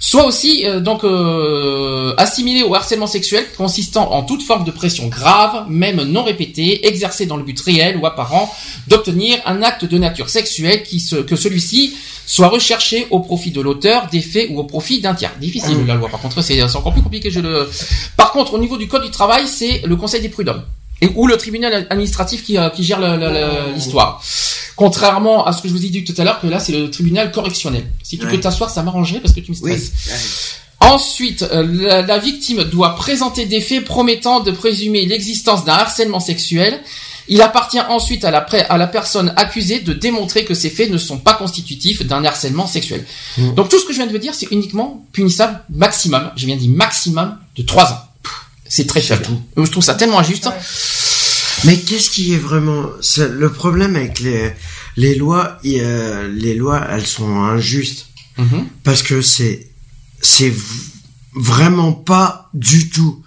soit 0.00 0.26
aussi 0.26 0.66
euh, 0.66 0.80
donc 0.80 1.04
euh, 1.04 2.14
assimilé 2.16 2.62
au 2.62 2.74
harcèlement 2.74 3.06
sexuel 3.06 3.44
consistant 3.56 4.12
en 4.12 4.22
toute 4.22 4.42
forme 4.42 4.64
de 4.64 4.70
pression 4.70 5.08
grave, 5.08 5.66
même 5.68 6.02
non 6.02 6.24
répétée, 6.24 6.86
exercée 6.86 7.26
dans 7.26 7.36
le 7.36 7.42
but 7.42 7.58
réel 7.60 7.96
ou 7.96 8.06
apparent 8.06 8.54
d'obtenir 8.86 9.38
un 9.46 9.62
acte 9.62 9.84
de 9.84 9.98
nature 9.98 10.28
sexuelle 10.28 10.82
qui 10.82 11.00
se, 11.00 11.16
que 11.16 11.36
celui-ci 11.36 11.94
soit 12.26 12.48
recherché 12.48 13.06
au 13.10 13.20
profit 13.20 13.50
de 13.50 13.60
l'auteur 13.60 14.08
des 14.10 14.20
faits 14.20 14.48
ou 14.50 14.58
au 14.58 14.64
profit 14.64 15.00
d'un 15.00 15.14
tiers. 15.14 15.32
Difficile 15.40 15.86
la 15.86 15.94
loi 15.94 16.08
par 16.08 16.20
contre, 16.20 16.42
c'est 16.42 16.62
encore 16.62 16.92
plus 16.92 17.02
compliqué. 17.02 17.30
Je 17.30 17.40
le. 17.40 17.68
Par 18.16 18.32
contre, 18.32 18.54
au 18.54 18.58
niveau 18.58 18.76
du 18.76 18.86
code 18.88 19.02
du 19.02 19.10
travail, 19.10 19.46
c'est 19.46 19.82
le 19.84 19.96
Conseil 19.96 20.20
des 20.20 20.28
prud'hommes 20.28 20.62
et 21.00 21.10
ou 21.14 21.26
le 21.26 21.36
tribunal 21.36 21.86
administratif 21.90 22.44
qui, 22.44 22.58
euh, 22.58 22.70
qui 22.70 22.84
gère 22.84 23.00
l'histoire. 23.74 24.22
Contrairement 24.76 25.44
à 25.44 25.52
ce 25.52 25.62
que 25.62 25.68
je 25.68 25.72
vous 25.72 25.84
ai 25.84 25.88
dit 25.88 26.04
tout 26.04 26.14
à 26.18 26.24
l'heure, 26.24 26.40
que 26.40 26.46
là 26.46 26.60
c'est 26.60 26.72
le 26.72 26.90
tribunal 26.90 27.32
correctionnel. 27.32 27.84
Si 28.02 28.18
tu 28.18 28.26
peux 28.26 28.38
t'asseoir, 28.38 28.70
ça 28.70 28.82
m'arrangerait 28.82 29.20
parce 29.20 29.34
que 29.34 29.40
tu 29.40 29.50
me 29.50 29.56
stresses. 29.56 29.92
Ensuite, 30.80 31.42
euh, 31.42 32.02
la, 32.06 32.18
victime 32.18 32.62
doit 32.64 32.94
présenter 32.94 33.46
des 33.46 33.60
faits 33.60 33.84
promettant 33.84 34.40
de 34.40 34.52
présumer 34.52 35.06
l'existence 35.06 35.64
d'un 35.64 35.72
harcèlement 35.72 36.20
sexuel. 36.20 36.80
Il 37.26 37.42
appartient 37.42 37.80
ensuite 37.80 38.24
à 38.24 38.30
la, 38.30 38.38
à 38.38 38.78
la 38.78 38.86
personne 38.86 39.34
accusée 39.36 39.80
de 39.80 39.92
démontrer 39.92 40.44
que 40.44 40.54
ces 40.54 40.70
faits 40.70 40.90
ne 40.90 40.96
sont 40.96 41.18
pas 41.18 41.34
constitutifs 41.34 42.06
d'un 42.06 42.24
harcèlement 42.24 42.66
sexuel. 42.66 43.04
Mm. 43.36 43.54
Donc 43.54 43.68
tout 43.68 43.78
ce 43.78 43.84
que 43.84 43.92
je 43.92 43.98
viens 43.98 44.06
de 44.06 44.12
vous 44.12 44.18
dire, 44.18 44.34
c'est 44.34 44.50
uniquement 44.52 45.04
punissable 45.12 45.60
maximum, 45.68 46.30
je 46.36 46.46
viens 46.46 46.54
de 46.54 46.60
dire 46.60 46.70
maximum 46.70 47.36
de 47.56 47.62
3 47.62 47.92
ans. 47.92 48.07
C'est 48.68 48.86
très 48.86 49.00
faible. 49.00 49.26
Je 49.56 49.70
trouve 49.70 49.82
ça 49.82 49.94
tellement 49.94 50.18
injuste. 50.18 50.48
Mais 51.64 51.76
qu'est-ce 51.76 52.10
qui 52.10 52.34
est 52.34 52.38
vraiment 52.38 52.86
le 53.18 53.52
problème 53.52 53.96
avec 53.96 54.20
les 54.20 54.52
les 54.96 55.14
lois 55.14 55.58
euh, 55.64 56.28
les 56.28 56.54
lois 56.54 56.86
elles 56.90 57.06
sont 57.06 57.42
injustes 57.42 58.06
mm-hmm. 58.38 58.64
parce 58.84 59.02
que 59.02 59.22
c'est 59.22 59.68
c'est 60.20 60.52
vraiment 61.34 61.92
pas 61.92 62.50
du 62.54 62.90
tout 62.90 63.22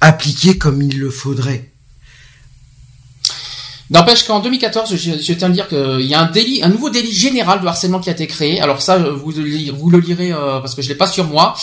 appliqué 0.00 0.58
comme 0.58 0.82
il 0.82 0.98
le 0.98 1.10
faudrait. 1.10 1.69
N'empêche 3.90 4.24
qu'en 4.24 4.38
2014, 4.38 4.94
je, 4.94 5.10
je 5.20 5.32
tiens 5.32 5.48
à 5.48 5.50
dire 5.50 5.66
qu'il 5.66 6.02
y 6.02 6.14
a 6.14 6.20
un 6.20 6.30
délit, 6.30 6.62
un 6.62 6.68
nouveau 6.68 6.90
délit 6.90 7.10
général 7.12 7.60
de 7.60 7.66
harcèlement 7.66 7.98
qui 7.98 8.08
a 8.08 8.12
été 8.12 8.28
créé. 8.28 8.60
Alors 8.60 8.82
ça, 8.82 8.98
vous, 8.98 9.32
vous 9.32 9.90
le 9.90 9.98
lirez 9.98 10.30
euh, 10.30 10.60
parce 10.60 10.76
que 10.76 10.82
je 10.82 10.88
l'ai 10.88 10.94
pas 10.94 11.08
sur 11.08 11.24
moi. 11.24 11.56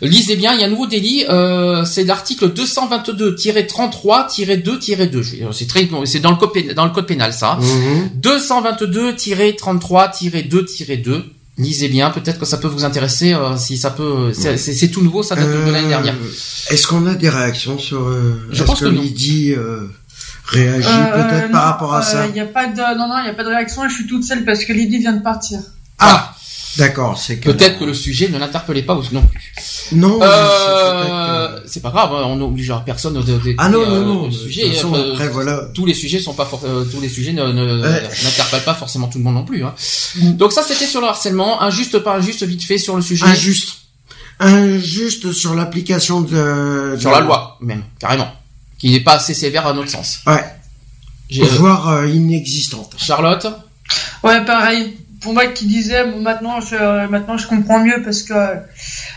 Lisez 0.00 0.36
bien, 0.36 0.54
il 0.54 0.60
y 0.60 0.62
a 0.62 0.66
un 0.66 0.70
nouveau 0.70 0.86
délit. 0.86 1.26
Euh, 1.28 1.84
c'est 1.84 2.04
l'article 2.04 2.48
222-33-2-2. 2.54 5.52
C'est 5.52 5.68
très, 5.68 5.86
c'est 6.06 6.20
dans 6.20 6.30
le 6.30 6.36
code 6.36 6.54
pénal, 6.54 6.74
dans 6.74 6.86
le 6.86 6.90
code 6.90 7.06
pénal 7.06 7.34
ça. 7.34 7.58
222-33-2-2. 8.22 11.06
Mhm. 11.06 11.22
Lisez 11.56 11.86
bien, 11.88 12.10
peut-être 12.10 12.40
que 12.40 12.46
ça 12.46 12.56
peut 12.56 12.66
vous 12.66 12.84
intéresser. 12.86 13.32
Euh, 13.34 13.56
si 13.58 13.76
ça 13.76 13.90
peut, 13.90 14.32
c'est 14.32 14.88
tout 14.88 15.02
nouveau, 15.02 15.22
ça 15.22 15.36
date 15.36 15.66
de 15.66 15.70
l'année 15.70 15.88
dernière. 15.88 16.14
Est-ce 16.70 16.86
qu'on 16.86 17.04
a 17.06 17.14
des 17.14 17.28
réactions 17.28 17.78
sur 17.78 18.10
Je 18.50 18.64
pense 18.64 18.80
que, 18.80 18.86
que 18.86 18.90
dit 18.90 19.54
réagit 20.44 20.88
euh, 20.88 21.28
peut-être 21.28 21.50
par 21.50 21.64
rapport 21.64 21.94
à 21.94 22.02
ça 22.02 22.26
Il 22.26 22.32
euh, 22.32 22.36
y 22.36 22.40
a 22.40 22.46
pas 22.46 22.66
de 22.66 22.98
non 22.98 23.08
non, 23.08 23.18
il 23.22 23.26
y 23.26 23.30
a 23.30 23.34
pas 23.34 23.44
de 23.44 23.48
réaction. 23.48 23.88
Je 23.88 23.94
suis 23.94 24.06
toute 24.06 24.24
seule 24.24 24.44
parce 24.44 24.64
que 24.64 24.72
Lydie 24.72 24.98
vient 24.98 25.14
de 25.14 25.22
partir. 25.22 25.60
Ah, 25.98 26.34
d'accord, 26.76 27.18
c'est 27.18 27.38
que 27.38 27.50
peut-être 27.50 27.78
que 27.78 27.84
le 27.84 27.94
sujet 27.94 28.28
ne 28.28 28.38
l'interpellait 28.38 28.82
pas 28.82 28.94
ou 28.94 29.02
non 29.12 29.22
plus. 29.22 29.54
Non, 29.92 30.18
euh, 30.22 31.60
c'est 31.66 31.80
pas 31.80 31.90
grave, 31.90 32.10
hein, 32.12 32.24
on 32.26 32.36
n'obligera 32.36 32.84
personne 32.84 33.14
de, 33.14 33.22
de, 33.22 33.54
ah 33.58 33.68
non 33.68 33.86
non 33.88 34.04
non, 34.04 34.30
sujet. 34.30 34.70
après, 34.78 35.28
voilà. 35.28 35.68
Tous 35.74 35.86
les 35.86 35.94
sujets 35.94 36.20
sont 36.20 36.34
pas 36.34 36.48
tous 36.90 37.00
les 37.00 37.08
sujets 37.08 37.32
n'interpellent 37.32 38.64
pas 38.64 38.74
forcément 38.74 39.08
tout 39.08 39.18
le 39.18 39.24
monde 39.24 39.34
non 39.34 39.44
plus. 39.44 39.64
Hein. 39.64 39.74
Mm. 40.16 40.32
Donc 40.32 40.52
ça 40.52 40.62
c'était 40.62 40.86
sur 40.86 41.00
le 41.00 41.06
harcèlement, 41.06 41.62
injuste 41.62 41.98
pas 42.00 42.16
injuste 42.16 42.42
vite 42.44 42.64
fait 42.64 42.78
sur 42.78 42.96
le 42.96 43.02
sujet. 43.02 43.24
Injuste, 43.24 43.76
injuste 44.40 45.32
sur 45.32 45.54
l'application 45.54 46.20
de, 46.20 46.96
sur 46.98 47.10
la 47.10 47.20
loi 47.20 47.56
même 47.60 47.82
carrément 47.98 48.28
qui 48.78 48.90
n'est 48.90 49.00
pas 49.00 49.14
assez 49.14 49.34
sévère 49.34 49.66
à 49.66 49.72
notre 49.72 49.90
sens. 49.90 50.20
Ouais. 50.26 50.44
Voire 51.58 51.88
euh, 51.88 52.06
inexistante. 52.06 52.94
Charlotte 52.98 53.46
Ouais, 54.22 54.44
pareil. 54.44 54.96
pour 55.20 55.32
moi 55.32 55.46
qui 55.46 55.66
disait 55.66 56.04
bon, 56.04 56.20
maintenant 56.20 56.60
je 56.60 57.06
maintenant 57.08 57.38
je 57.38 57.46
comprends 57.46 57.78
mieux 57.82 58.02
parce 58.04 58.22
que 58.22 58.34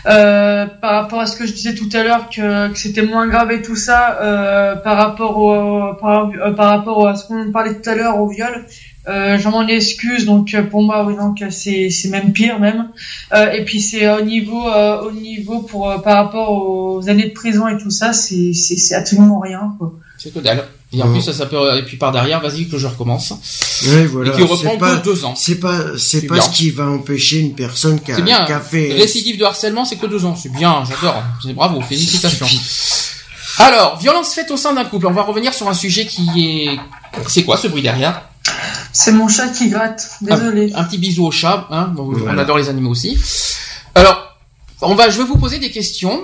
euh, 0.06 0.66
par 0.80 1.02
rapport 1.02 1.20
à 1.20 1.26
ce 1.26 1.36
que 1.36 1.46
je 1.46 1.52
disais 1.52 1.74
tout 1.74 1.88
à 1.92 2.02
l'heure 2.02 2.28
que, 2.30 2.68
que 2.72 2.78
c'était 2.78 3.02
moins 3.02 3.26
grave 3.28 3.50
et 3.52 3.60
tout 3.62 3.76
ça 3.76 4.18
euh, 4.20 4.76
par 4.76 4.96
rapport 4.96 5.36
au 5.36 5.94
par, 6.00 6.30
euh, 6.30 6.52
par 6.52 6.70
rapport 6.70 7.06
à 7.06 7.14
ce 7.14 7.26
qu'on 7.26 7.52
parlait 7.52 7.74
tout 7.78 7.88
à 7.90 7.94
l'heure 7.94 8.18
au 8.18 8.28
viol 8.28 8.64
euh, 9.08 9.38
je 9.38 9.48
m'en 9.48 9.66
excuse 9.66 10.26
donc 10.26 10.54
pour 10.70 10.82
moi 10.82 11.06
oui 11.06 11.16
donc 11.16 11.42
c'est 11.50 11.88
c'est 11.88 12.08
même 12.08 12.32
pire 12.32 12.58
même. 12.58 12.90
Euh, 13.32 13.52
et 13.52 13.64
puis 13.64 13.80
c'est 13.80 14.08
au 14.10 14.20
niveau 14.20 14.68
euh, 14.68 15.00
au 15.02 15.12
niveau 15.12 15.60
pour 15.60 16.02
par 16.02 16.16
rapport 16.16 16.50
aux 16.50 17.08
années 17.08 17.28
de 17.28 17.32
prison 17.32 17.68
et 17.68 17.78
tout 17.78 17.90
ça 17.90 18.12
c'est 18.12 18.52
c'est 18.52 18.76
c'est 18.76 18.94
absolument 18.94 19.40
rien 19.40 19.74
quoi. 19.78 19.94
C'est 20.18 20.34
que 20.34 20.40
dalle. 20.40 20.66
Et 20.92 21.02
en 21.02 21.12
plus 21.12 21.20
ça, 21.22 21.32
ça 21.32 21.46
peut 21.46 21.78
et 21.78 21.82
puis 21.82 21.96
par 21.96 22.12
derrière 22.12 22.40
vas-y 22.40 22.68
que 22.68 22.76
je 22.76 22.86
recommence. 22.86 23.32
Oui 23.86 24.04
voilà. 24.06 24.32
Et 24.32 24.36
qui 24.36 24.42
reprend 24.42 24.76
pas, 24.76 24.96
que 24.96 25.04
deux 25.04 25.24
ans. 25.24 25.34
c'est 25.34 25.60
pas 25.60 25.96
c'est 25.96 26.26
pas 26.26 26.40
ce 26.40 26.50
qui 26.50 26.70
va 26.70 26.86
empêcher 26.86 27.40
une 27.40 27.54
personne 27.54 28.00
qui 28.00 28.12
a, 28.12 28.20
bien. 28.20 28.44
qui 28.44 28.52
a 28.52 28.60
fait 28.60 28.92
récidive 28.92 29.38
de 29.38 29.44
harcèlement 29.44 29.86
c'est 29.86 29.96
que 29.96 30.06
deux 30.06 30.26
ans. 30.26 30.36
C'est 30.36 30.52
bien 30.52 30.84
j'adore. 30.84 31.22
C'est 31.42 31.54
bravo 31.54 31.80
félicitations. 31.80 32.46
alors 33.58 33.98
violence 33.98 34.34
faite 34.34 34.50
au 34.50 34.58
sein 34.58 34.74
d'un 34.74 34.84
couple. 34.84 35.06
On 35.06 35.12
va 35.12 35.22
revenir 35.22 35.54
sur 35.54 35.68
un 35.68 35.74
sujet 35.74 36.04
qui 36.04 36.28
est 36.36 36.78
c'est 37.26 37.44
quoi 37.44 37.56
ce 37.56 37.68
bruit 37.68 37.82
derrière? 37.82 38.28
C'est 38.98 39.12
mon 39.12 39.28
chat 39.28 39.48
qui 39.50 39.68
gratte. 39.68 40.10
Désolé. 40.20 40.72
Un, 40.74 40.82
petit 40.82 40.98
bisou 40.98 41.26
au 41.26 41.30
chat. 41.30 41.68
Hein 41.70 41.94
On 41.96 42.36
adore 42.36 42.58
les 42.58 42.68
animaux 42.68 42.90
aussi. 42.90 43.16
Alors, 43.94 44.36
on 44.82 44.96
va, 44.96 45.08
je 45.08 45.18
vais 45.18 45.24
vous 45.24 45.38
poser 45.38 45.58
des 45.58 45.70
questions. 45.70 46.20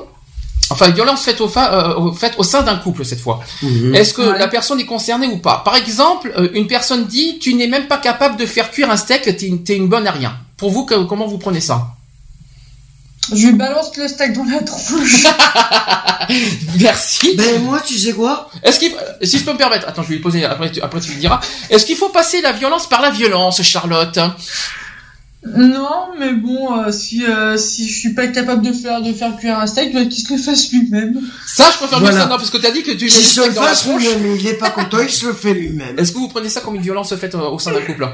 Enfin, 0.71 0.89
violence 0.89 1.23
faite 1.23 1.41
au, 1.41 1.49
euh, 1.57 2.13
fait 2.15 2.35
au 2.37 2.43
sein 2.43 2.63
d'un 2.63 2.75
couple 2.75 3.05
cette 3.05 3.21
fois. 3.21 3.39
Mhm. 3.63 3.95
Est-ce 3.95 4.13
que 4.13 4.23
la 4.23 4.49
personne 4.49 4.81
est 4.81 4.87
concernée 4.87 5.29
ou 5.29 5.39
pas? 5.39 5.63
Par 5.65 5.77
exemple, 5.77 6.33
euh, 6.37 6.49
une 6.53 6.67
personne 6.67 7.07
dit 7.07 7.39
tu 7.39 7.55
n'es 7.55 7.69
même 7.69 7.87
pas 7.87 7.99
capable 7.99 8.37
de 8.37 8.45
faire 8.45 8.73
cuire 8.73 8.91
un 8.91 8.97
steak, 8.97 9.23
t'es 9.23 9.47
une, 9.47 9.63
es 9.69 9.77
une 9.77 9.87
bonne 9.87 10.09
à 10.09 10.11
rien. 10.11 10.37
Pour 10.57 10.71
vous, 10.71 10.85
que, 10.85 11.05
comment 11.05 11.29
vous 11.29 11.39
prenez 11.39 11.61
ça? 11.61 11.94
Je 13.33 13.47
lui 13.47 13.53
balance 13.53 13.97
le 13.97 14.09
steak 14.09 14.33
dans 14.33 14.45
la 14.45 14.63
tronche. 14.63 15.25
Merci. 16.81 17.37
Ben 17.37 17.63
moi, 17.63 17.81
tu 17.81 17.99
sais 17.99 18.13
quoi? 18.13 18.51
Est-ce 18.63 18.79
qu'il, 18.79 18.93
si 19.23 19.39
je 19.39 19.45
peux 19.45 19.53
me 19.53 19.59
permettre, 19.59 19.89
attends, 19.89 20.03
je 20.03 20.09
vais 20.09 20.15
lui 20.17 20.23
poser 20.23 20.45
après, 20.45 20.71
tu, 20.71 20.81
après 20.81 21.01
tu 21.01 21.13
lui 21.13 21.19
diras. 21.19 21.41
Est-ce 21.71 21.87
qu'il 21.87 21.97
faut 21.97 22.11
passer 22.11 22.41
la 22.41 22.53
violence 22.53 22.89
par 22.89 23.01
la 23.01 23.11
violence, 23.11 23.63
Charlotte? 23.63 24.19
Non, 25.47 26.09
mais 26.19 26.33
bon, 26.33 26.79
euh, 26.79 26.91
si 26.91 27.23
euh, 27.25 27.59
si 27.59 27.87
je 27.87 27.99
suis 27.99 28.15
pas 28.15 28.29
capable 28.29 28.63
de 28.63 28.73
faire 28.73 29.03
de 29.03 29.13
faire 29.13 29.37
cuire 29.37 29.59
un 29.59 29.67
steak, 29.67 29.93
qu'il 30.09 30.27
se 30.27 30.33
le 30.33 30.39
fasse 30.39 30.73
lui-même. 30.73 31.21
Ça, 31.47 31.71
je 31.71 31.77
préfère 31.77 32.01
voilà. 32.01 32.21
ça, 32.21 32.27
non, 32.27 32.37
parce 32.37 32.49
que 32.49 32.57
t'as 32.57 32.71
dit 32.71 32.83
que 32.83 32.93
tu 32.93 33.05
mets 33.05 33.11
le 33.11 33.23
steak 33.23 33.53
dans 33.53 33.63
la 33.63 33.75
tronche. 33.75 34.03
Il 34.41 34.47
est 34.47 34.55
pas 34.55 34.71
content, 34.71 35.01
il 35.03 35.11
se 35.11 35.27
le 35.27 35.35
fait 35.35 35.53
lui-même. 35.53 35.99
Est-ce 35.99 36.13
que 36.13 36.19
vous 36.19 36.29
prenez 36.29 36.49
ça 36.49 36.63
comme 36.63 36.77
une 36.77 36.83
violence 36.83 37.15
faite 37.17 37.35
au 37.35 37.59
sein 37.59 37.73
d'un 37.73 37.83
couple? 37.83 38.09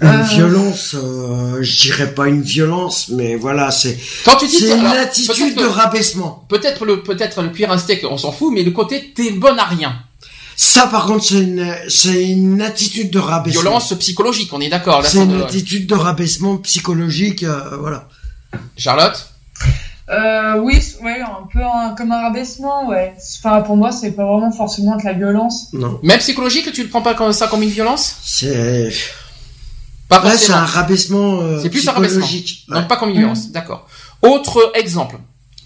Une 0.00 0.08
euh... 0.08 0.22
violence, 0.22 0.94
euh, 0.94 1.58
je 1.60 1.80
dirais 1.80 2.14
pas 2.14 2.28
une 2.28 2.42
violence, 2.42 3.08
mais 3.08 3.36
voilà, 3.36 3.70
c'est 3.70 3.98
quand 4.24 4.36
tu 4.36 4.46
dis 4.46 4.58
c'est 4.58 4.78
une 4.78 4.86
attitude 4.86 5.56
de 5.56 5.64
rabaissement. 5.64 6.44
Peut-être 6.48 6.84
le 6.84 7.02
peut-être 7.02 7.42
le 7.42 7.50
cuir 7.50 7.72
un 7.72 7.78
steak, 7.78 8.04
on 8.08 8.16
s'en 8.16 8.32
fout, 8.32 8.52
mais 8.54 8.62
le 8.62 8.70
côté 8.70 9.12
t'es 9.14 9.30
bonne 9.30 9.58
à 9.58 9.64
rien. 9.64 9.94
Ça, 10.60 10.88
par 10.88 11.06
contre, 11.06 11.24
c'est 11.24 11.40
une 11.40 11.72
c'est 11.88 12.28
une 12.28 12.60
attitude 12.60 13.10
de 13.10 13.20
rabaissement. 13.20 13.62
Violence 13.62 13.94
psychologique, 13.94 14.52
on 14.52 14.60
est 14.60 14.68
d'accord. 14.68 15.04
C'est 15.06 15.22
une 15.22 15.40
attitude 15.40 15.86
de 15.86 15.94
rabaissement 15.94 16.56
psychologique, 16.58 17.44
euh, 17.44 17.76
voilà. 17.78 18.08
Charlotte? 18.76 19.28
Euh, 20.10 20.58
oui, 20.62 20.80
ouais, 21.02 21.20
un 21.20 21.46
peu 21.52 21.60
un, 21.62 21.94
comme 21.94 22.10
un 22.12 22.22
rabaissement, 22.22 22.88
ouais. 22.88 23.14
Enfin, 23.38 23.60
pour 23.60 23.76
moi, 23.76 23.92
c'est 23.92 24.12
pas 24.12 24.24
vraiment 24.24 24.50
forcément 24.50 24.96
de 24.96 25.04
la 25.04 25.12
violence. 25.12 25.68
Non. 25.74 26.00
Même 26.02 26.18
psychologique, 26.18 26.72
tu 26.72 26.82
le 26.82 26.88
prends 26.88 27.02
pas 27.02 27.14
comme 27.14 27.32
ça 27.32 27.46
comme 27.46 27.62
une 27.62 27.68
violence? 27.68 28.16
C'est 28.24 28.90
pas 30.08 30.24
Là, 30.24 30.36
c'est 30.36 30.52
un 30.52 30.64
rabaissement 30.64 31.40
euh, 31.40 31.60
C'est 31.62 31.70
plus 31.70 31.86
un 31.86 31.92
rabaissement. 31.92 32.26
Donc 32.68 32.88
pas 32.88 32.96
comme 32.96 33.10
une 33.10 33.18
violence, 33.18 33.50
d'accord. 33.50 33.86
Autre 34.22 34.72
exemple. 34.74 35.16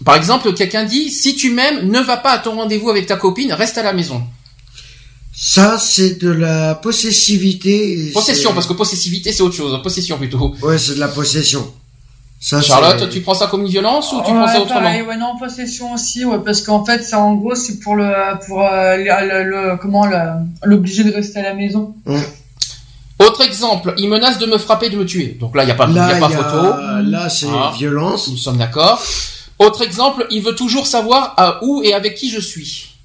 Par 0.05 0.15
exemple, 0.15 0.53
quelqu'un 0.53 0.83
dit 0.83 1.09
si 1.09 1.35
tu 1.35 1.51
m'aimes, 1.51 1.89
ne 1.89 1.99
va 1.99 2.17
pas 2.17 2.31
à 2.31 2.39
ton 2.39 2.55
rendez-vous 2.55 2.89
avec 2.89 3.05
ta 3.05 3.15
copine, 3.15 3.53
reste 3.53 3.77
à 3.77 3.83
la 3.83 3.93
maison. 3.93 4.21
Ça, 5.35 5.79
c'est 5.79 6.21
de 6.21 6.29
la 6.29 6.75
possessivité. 6.75 8.11
Possession, 8.13 8.53
parce 8.53 8.67
que 8.67 8.73
possessivité, 8.73 9.31
c'est 9.31 9.41
autre 9.41 9.55
chose. 9.55 9.81
Possession 9.81 10.17
plutôt. 10.17 10.53
Ouais, 10.61 10.77
c'est 10.77 10.95
de 10.95 10.99
la 10.99 11.07
possession. 11.07 11.73
Ça, 12.39 12.61
Charlotte, 12.61 13.09
tu 13.09 13.21
prends 13.21 13.33
ça 13.33 13.47
comme 13.47 13.61
une 13.61 13.69
violence 13.69 14.11
ou 14.11 14.21
tu 14.21 14.31
ouais, 14.31 14.37
prends 14.37 14.47
ça 14.47 14.59
autrement 14.59 14.81
pareil, 14.81 15.01
Ouais, 15.01 15.15
non, 15.15 15.37
possession 15.39 15.93
aussi, 15.93 16.25
ouais, 16.25 16.39
parce 16.43 16.61
qu'en 16.61 16.83
fait, 16.83 17.01
ça, 17.01 17.19
en 17.19 17.35
gros, 17.35 17.55
c'est 17.55 17.79
pour 17.79 17.95
le, 17.95 18.11
pour 18.45 18.61
euh, 18.61 18.97
le, 18.97 19.43
le, 19.43 19.77
comment 19.77 20.05
l'obliger 20.63 21.05
de 21.05 21.13
rester 21.13 21.39
à 21.39 21.43
la 21.43 21.53
maison. 21.53 21.95
Hum. 22.05 22.21
Autre 23.25 23.41
exemple, 23.41 23.93
il 23.97 24.09
menace 24.09 24.37
de 24.37 24.45
me 24.45 24.57
frapper, 24.57 24.89
de 24.89 24.97
me 24.97 25.05
tuer. 25.05 25.37
Donc 25.39 25.55
là, 25.55 25.63
il 25.63 25.67
n'y 25.67 25.71
a 25.71 25.75
pas, 25.75 25.87
là, 25.87 26.13
y 26.13 26.15
a 26.15 26.19
pas 26.19 26.29
photo. 26.29 26.75
Là, 27.03 27.29
c'est 27.29 27.47
ah, 27.49 27.71
violence. 27.77 28.27
Nous 28.27 28.37
sommes 28.37 28.57
d'accord. 28.57 29.01
Autre 29.59 29.81
exemple, 29.83 30.25
il 30.29 30.41
veut 30.41 30.55
toujours 30.55 30.87
savoir 30.87 31.33
à 31.37 31.63
où 31.63 31.81
et 31.83 31.93
avec 31.93 32.15
qui 32.15 32.29
je 32.29 32.39
suis. 32.39 32.95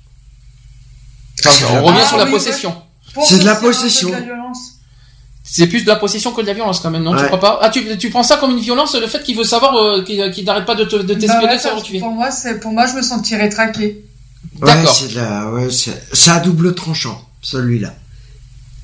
Enfin, 1.47 1.67
on 1.75 1.85
revient 1.85 2.01
ah, 2.03 2.09
sur 2.09 2.17
la 2.17 2.25
oui, 2.25 2.33
possession. 2.33 2.75
Ouais. 3.17 3.23
C'est 3.27 3.39
de 3.39 3.45
la 3.45 3.57
possession. 3.57 4.11
C'est 5.45 5.67
plus 5.67 5.83
de 5.83 5.89
la 5.89 5.97
possession 5.97 6.33
que 6.33 6.43
de 6.43 6.47
la 6.47 6.53
violence 6.53 6.81
quand 6.81 6.91
même, 6.91 7.03
non 7.03 7.13
ouais. 7.13 7.21
Tu 7.21 7.27
crois 7.27 7.41
pas? 7.41 7.59
Ah, 7.63 7.71
tu, 7.71 7.97
tu 7.97 8.11
prends 8.11 8.23
ça 8.23 8.37
comme 8.37 8.51
une 8.51 8.61
violence, 8.61 8.95
le 8.95 9.07
fait 9.07 9.23
qu'il 9.23 9.37
veut 9.37 9.45
savoir, 9.45 9.75
euh, 9.77 10.03
qu'il 10.03 10.45
n'arrête 10.45 10.67
pas 10.67 10.75
de 10.75 10.85
te, 10.85 10.97
de 10.97 11.15
t'espionner, 11.15 11.47
bah 11.47 11.53
ouais, 11.53 11.59
savoir 11.59 11.81
où 11.81 11.85
tu 11.85 11.97
es. 11.97 12.01
Pour 12.01 12.13
moi, 12.13 12.31
c'est, 12.31 12.61
pour 12.61 12.73
moi, 12.73 12.87
je 12.87 12.95
me 12.95 13.03
sentirais 13.03 13.49
traqué. 13.49 14.05
Ouais, 14.61 14.73
c'est 14.87 15.17
ouais, 15.17 15.69
c'est 16.13 16.31
à 16.31 16.41
double 16.41 16.75
tranchant, 16.75 17.27
celui-là. 17.41 17.95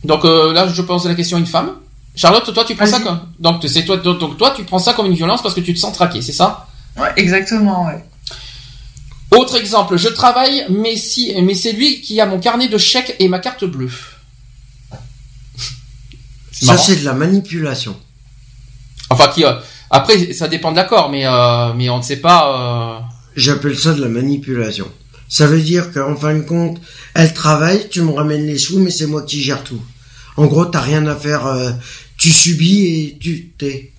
Donc 0.05 0.25
euh, 0.25 0.53
là, 0.53 0.69
je 0.69 0.83
pose 0.83 1.07
la 1.07 1.15
question 1.15 1.37
à 1.37 1.41
une 1.41 1.47
femme. 1.47 1.73
Charlotte, 2.15 2.53
toi, 2.53 2.65
tu 2.65 2.77
prends 2.77 2.87
ça 2.87 3.01
comme 3.01 3.21
donc 3.41 3.65
c'est 3.67 3.85
toi 3.85 3.97
donc 3.97 4.37
toi 4.37 4.53
tu 4.55 4.63
prends 4.63 4.79
ça 4.79 4.93
comme 4.93 5.07
une 5.07 5.15
violence 5.15 5.43
parce 5.43 5.55
que 5.55 5.61
tu 5.61 5.75
te 5.75 5.79
sens 5.79 5.93
traqué, 5.93 6.23
c'est 6.23 6.33
ça? 6.33 6.69
Ouais, 6.97 7.09
exactement, 7.17 7.87
ouais. 7.87 8.05
Autre 9.37 9.57
exemple, 9.57 9.97
je 9.97 10.09
travaille, 10.09 10.65
mais 10.71 10.97
si, 10.97 11.35
mais 11.43 11.55
c'est 11.55 11.73
lui 11.73 12.01
qui 12.01 12.21
a 12.21 12.27
mon 12.27 12.39
carnet 12.39 12.69
de 12.69 12.79
chèques 12.79 13.17
et 13.19 13.27
ma 13.27 13.41
carte 13.41 13.65
bleue. 13.65 13.91
Ça, 16.53 16.79
c'est 16.79 16.97
de 16.97 17.05
la 17.05 17.15
manipulation. 17.15 17.97
Enfin, 19.11 19.29
qui, 19.29 19.45
euh, 19.45 19.55
après, 19.91 20.33
ça 20.33 20.47
dépend 20.47 20.71
de 20.71 20.77
l'accord, 20.77 21.11
mais, 21.11 21.27
euh, 21.27 21.73
mais 21.75 21.91
on 21.91 21.99
ne 21.99 22.03
sait 22.03 22.19
pas. 22.19 23.01
Euh... 23.01 23.01
J'appelle 23.37 23.77
ça 23.77 23.93
de 23.93 24.01
la 24.01 24.09
manipulation. 24.09 24.87
Ça 25.29 25.47
veut 25.47 25.61
dire 25.61 25.93
qu'en 25.93 26.15
fin 26.15 26.35
de 26.35 26.43
compte, 26.43 26.81
elle 27.15 27.35
travaille, 27.35 27.89
tu 27.89 28.03
me 28.03 28.13
ramènes 28.13 28.47
les 28.47 28.59
sous, 28.59 28.79
mais 28.79 28.91
c'est 28.91 29.07
moi 29.07 29.23
qui 29.23 29.43
gère 29.43 29.65
tout. 29.65 29.81
En 30.37 30.47
gros, 30.47 30.65
t'as 30.65 30.81
rien 30.81 31.07
à 31.07 31.15
faire, 31.15 31.47
euh, 31.47 31.71
tu 32.19 32.31
subis 32.31 32.87
et 32.87 33.19
tu 33.21 33.53
t'es. 33.59 33.93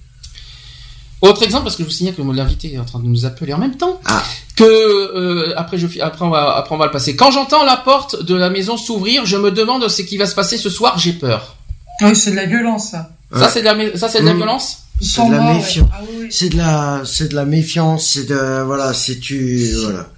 Autre 1.22 1.44
exemple, 1.44 1.64
parce 1.64 1.76
que 1.76 1.84
je 1.84 1.88
vous 1.88 1.94
signale 1.94 2.14
que 2.14 2.22
l'invité 2.22 2.74
est 2.74 2.78
en 2.78 2.86
train 2.86 3.00
de 3.00 3.06
nous 3.06 3.26
appeler 3.26 3.54
en 3.54 3.58
même 3.58 3.78
temps. 3.78 4.00
Ah. 4.06 4.22
Que 4.56 4.64
euh, 4.64 5.54
après, 5.58 5.78
je, 5.78 5.88
après, 6.02 6.26
on 6.26 6.30
va, 6.30 6.56
après 6.56 6.76
on 6.76 6.78
va 6.78 6.86
le 6.86 6.92
passer. 6.92 7.16
Quand 7.16 7.32
j'entends 7.32 7.64
la 7.64 7.78
porte 7.78 8.24
de 8.24 8.36
la 8.36 8.50
maison 8.50 8.78
s'ouvrir, 8.78 9.26
je 9.26 9.38
me 9.38 9.50
demande 9.52 9.88
ce 9.88 10.02
qui 10.02 10.18
va 10.18 10.26
se 10.26 10.36
passer 10.36 10.58
ce 10.58 10.70
soir. 10.70 11.00
J'ai 11.00 11.14
peur. 11.14 11.56
Oui, 12.02 12.16
c'est 12.16 12.32
de 12.32 12.36
la 12.36 12.46
violence. 12.46 12.92
Ça, 12.92 13.10
ça 13.34 13.50
c'est 13.50 13.62
de 13.62 13.66
la, 13.66 13.98
ça 13.98 14.10
c'est 14.10 14.22
de 14.22 14.26
la 14.26 14.34
Mmh. 14.34 14.38
violence. 14.38 14.78
C'est 15.02 15.26
de 15.26 15.32
la 15.32 15.40
ouais. 15.40 15.54
méfiance. 15.56 15.90
Ah 15.94 16.02
oui. 16.08 16.28
C'est 16.30 16.50
de 16.50 16.58
la, 16.58 17.02
c'est 17.06 17.30
de 17.30 17.36
la 17.36 17.46
méfiance, 17.46 18.08
c'est 18.14 18.26
de, 18.28 18.62
voilà, 18.64 18.94
c'est 18.94 19.20
tu, 19.20 19.74
voilà. 19.82 20.10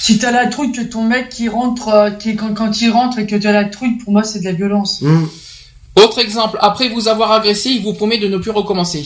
Si 0.00 0.18
t'as 0.18 0.30
la 0.30 0.46
trouille 0.46 0.72
que 0.72 0.82
ton 0.82 1.02
mec 1.04 1.30
qui 1.30 1.48
rentre, 1.48 1.88
euh, 1.88 2.10
qui, 2.10 2.36
quand, 2.36 2.52
quand 2.54 2.80
il 2.80 2.90
rentre 2.90 3.18
et 3.18 3.26
que 3.26 3.36
t'as 3.36 3.52
la 3.52 3.64
trouille, 3.64 3.96
pour 3.98 4.12
moi, 4.12 4.22
c'est 4.22 4.40
de 4.40 4.44
la 4.44 4.52
violence. 4.52 5.00
Mmh. 5.00 5.24
Autre 5.96 6.18
exemple, 6.18 6.58
après 6.60 6.88
vous 6.88 7.06
avoir 7.08 7.30
agressé, 7.32 7.70
il 7.70 7.82
vous 7.82 7.92
promet 7.94 8.18
de 8.18 8.26
ne 8.28 8.36
plus 8.38 8.50
recommencer. 8.50 9.04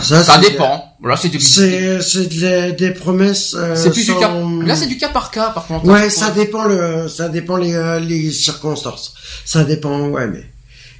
Ça, 0.00 0.38
dépend. 0.38 0.96
Là, 1.04 1.16
c'est 1.16 1.28
du. 1.28 1.38
De 1.38 2.40
la- 2.40 2.72
des 2.72 2.90
promesses. 2.92 3.54
euh, 3.54 3.76
C'est 3.76 3.90
plus 3.90 4.06
du 4.06 4.14
cas. 4.16 4.32
Là, 4.64 4.74
c'est 4.74 4.86
du 4.86 4.96
cas 4.96 5.10
par 5.10 5.30
cas, 5.30 5.50
par 5.50 5.66
contre. 5.66 5.84
Ouais, 5.86 6.08
ça 6.10 6.30
dépend 6.30 6.64
le, 6.64 7.08
ça 7.08 7.28
dépend 7.28 7.56
les, 7.56 7.74
euh, 7.74 8.00
les 8.00 8.30
circonstances. 8.30 9.14
Ça 9.44 9.64
dépend, 9.64 10.08
ouais, 10.08 10.26
mais 10.28 10.44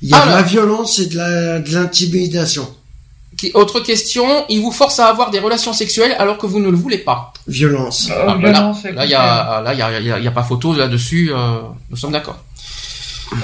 il 0.02 0.08
y 0.10 0.14
a 0.14 0.24
de 0.26 0.30
la 0.30 0.42
violence 0.42 0.98
et 0.98 1.06
de 1.06 1.16
la, 1.16 1.58
de 1.60 1.70
l'intimidation. 1.74 2.68
Qui- 3.38 3.50
Autre 3.54 3.80
question, 3.80 4.44
il 4.50 4.60
vous 4.60 4.70
force 4.72 4.98
à 5.00 5.06
avoir 5.06 5.30
des 5.30 5.38
relations 5.38 5.72
sexuelles 5.72 6.14
alors 6.18 6.36
que 6.36 6.46
vous 6.46 6.60
ne 6.60 6.68
le 6.68 6.76
voulez 6.76 6.98
pas. 6.98 7.32
Violence. 7.48 8.08
Euh, 8.10 8.26
Ah, 8.28 8.34
violence, 8.36 8.84
là, 8.84 9.04
il 9.06 9.10
y 9.10 9.14
a, 9.14 9.62
là, 9.62 9.72
il 9.72 9.78
y 9.78 9.82
a, 9.82 10.00
il 10.00 10.22
y 10.22 10.24
y 10.24 10.28
a 10.28 10.30
pas 10.32 10.42
photo 10.42 10.74
là-dessus. 10.74 11.32
euh, 11.32 11.60
nous 11.90 11.96
sommes 11.96 12.12
d'accord. 12.12 12.38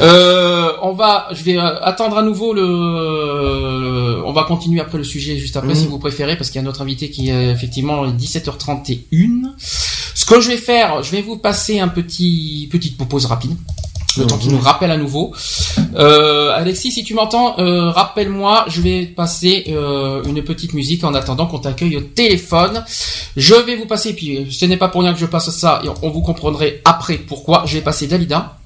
Euh, 0.01 0.73
on 0.83 0.93
va, 0.93 1.29
je 1.33 1.43
vais 1.43 1.57
euh, 1.59 1.81
attendre 1.83 2.19
à 2.19 2.23
nouveau 2.23 2.53
le. 2.53 4.23
On 4.25 4.33
va 4.33 4.45
continuer 4.45 4.81
après 4.81 4.99
le 4.99 5.05
sujet 5.05 5.37
juste 5.39 5.57
après 5.57 5.71
Mhm. 5.75 5.77
si 5.81 5.87
vous 5.87 5.99
préférez 5.99 6.37
parce 6.37 6.51
qu'il 6.51 6.61
y 6.61 6.63
a 6.63 6.65
notre 6.65 6.83
invité 6.83 7.11
qui 7.11 7.31
est 7.31 7.51
effectivement 7.51 8.07
17h31. 8.07 9.55
Ce 9.59 10.25
que 10.27 10.41
je 10.41 10.49
vais 10.49 10.57
faire, 10.57 11.03
je 11.03 11.11
vais 11.13 11.23
vous 11.23 11.37
passer 11.39 11.81
un 11.81 11.89
petit 11.89 12.69
petite 12.71 12.97
pause 12.99 13.27
rapide. 13.27 13.53
Le 14.17 14.27
temps 14.27 14.39
qu'il 14.39 14.51
nous 14.51 14.59
rappelle 14.59 14.91
à 14.91 14.97
nouveau. 14.97 15.33
Euh, 15.95 16.51
Alexis, 16.53 16.91
si 16.91 17.05
tu 17.05 17.15
m'entends, 17.15 17.59
euh, 17.61 17.91
rappelle-moi. 17.91 18.65
Je 18.69 18.81
vais 18.81 19.05
passer 19.07 19.65
euh, 19.69 20.23
une 20.25 20.43
petite 20.43 20.73
musique 20.75 21.05
en 21.05 21.15
attendant 21.15 21.47
qu'on 21.47 21.61
t'accueille 21.61 21.97
au 21.97 22.01
téléphone. 22.01 22.85
Je 23.37 23.55
vais 23.55 23.77
vous 23.77 23.87
passer, 23.87 24.15
puis 24.15 24.49
ce 24.51 24.65
n'est 24.65 24.77
pas 24.77 24.89
pour 24.89 25.03
rien 25.03 25.13
que 25.13 25.21
je 25.21 25.27
passe 25.27 25.51
ça, 25.51 25.81
et 25.85 25.89
on 26.03 26.11
vous 26.11 26.23
comprendrez 26.23 26.81
après 26.85 27.17
pourquoi. 27.19 27.63
Je 27.67 27.75
vais 27.75 27.81
passer 27.83 28.09
Dalida 28.09 28.57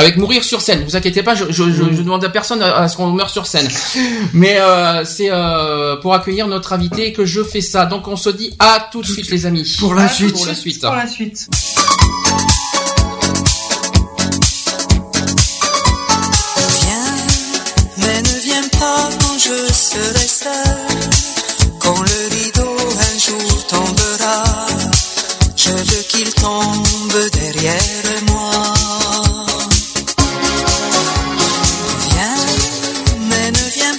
Avec 0.00 0.16
mourir 0.16 0.44
sur 0.44 0.60
scène, 0.60 0.84
vous 0.84 0.94
inquiétez 0.94 1.24
pas, 1.24 1.34
je, 1.34 1.46
je, 1.50 1.72
je, 1.72 2.02
demande 2.02 2.24
à 2.24 2.28
personne 2.28 2.62
à, 2.62 2.86
ce 2.86 2.96
qu'on 2.96 3.10
meure 3.10 3.30
sur 3.30 3.46
scène. 3.48 3.68
Mais 4.32 4.56
euh, 4.60 5.04
c'est 5.04 5.28
euh, 5.28 5.96
pour 5.96 6.14
accueillir 6.14 6.46
notre 6.46 6.72
invité 6.72 7.12
que 7.12 7.24
je 7.24 7.42
fais 7.42 7.60
ça. 7.60 7.84
Donc 7.84 8.06
on 8.06 8.14
se 8.14 8.30
dit 8.30 8.54
à 8.60 8.88
tout 8.92 9.02
de 9.02 9.06
suite 9.06 9.28
les 9.28 9.44
amis. 9.44 9.76
Pour 9.80 9.94
la 9.94 10.08
suite. 10.08 10.34
Pour 10.34 10.46
la 10.46 10.54
suite. 10.54 10.80
Pour 10.80 10.94
la 10.94 11.06
suite. 11.08 11.48
Viens, 16.80 17.16
mais 17.96 18.22
ne 18.22 18.40
viens 18.44 18.68
pas 18.78 19.08
quand 19.20 19.36
je 19.36 19.72
serai 19.72 20.28
seul. 20.28 20.52
Quand 21.80 22.00
le 22.00 22.36
rideau 22.36 22.76
un 23.00 23.18
jour 23.18 23.66
tombera, 23.66 24.44
je 25.56 25.70
veux 25.70 26.02
qu'il 26.08 26.32
tombe 26.34 27.30
derrière 27.32 28.22
moi. 28.28 28.77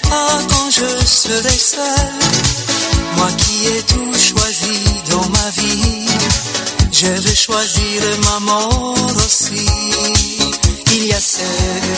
Quand 0.09 0.69
je 0.69 1.05
serai 1.05 1.57
seul. 1.57 2.13
Moi 3.17 3.29
qui 3.37 3.67
ai 3.67 3.81
tout 3.83 4.13
choisi 4.13 4.79
dans 5.11 5.27
ma 5.29 5.49
vie, 5.61 6.05
je 6.91 7.07
veux 7.07 7.35
choisir 7.35 8.01
ma 8.25 8.39
mort 8.39 9.11
aussi. 9.25 9.65
Il 10.93 11.05
y 11.05 11.13
a 11.13 11.19
ceux 11.19 11.43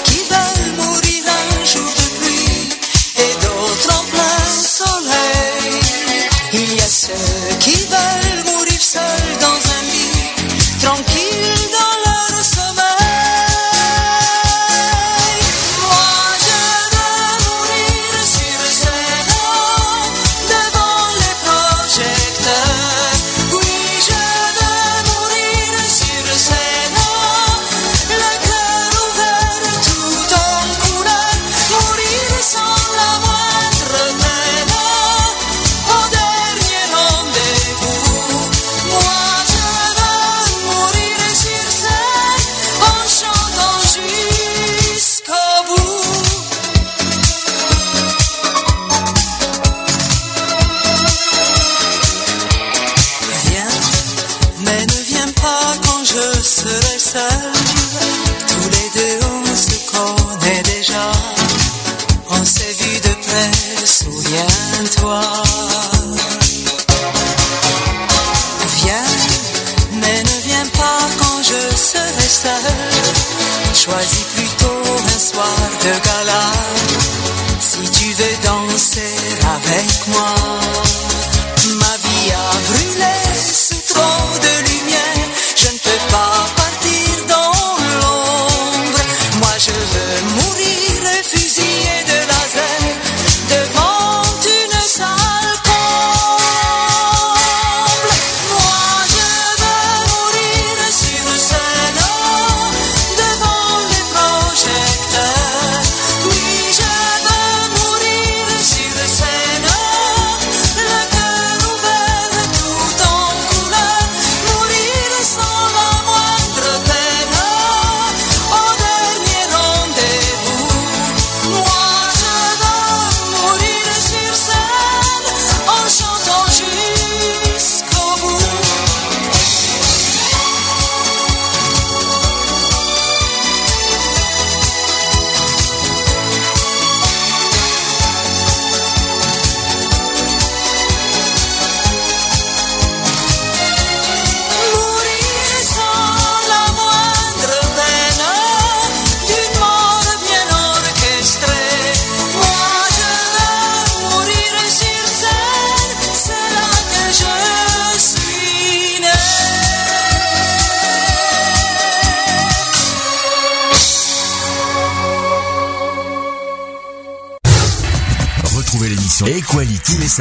qui 0.05 0.19
veulent 0.31 0.75
mourir 0.77 1.23
un 1.27 1.65
jour 1.65 1.91
de 1.99 2.07
pluie 2.19 2.69
et 3.17 3.33
d'autres 3.43 3.99
en 3.99 4.03
plein 4.11 4.60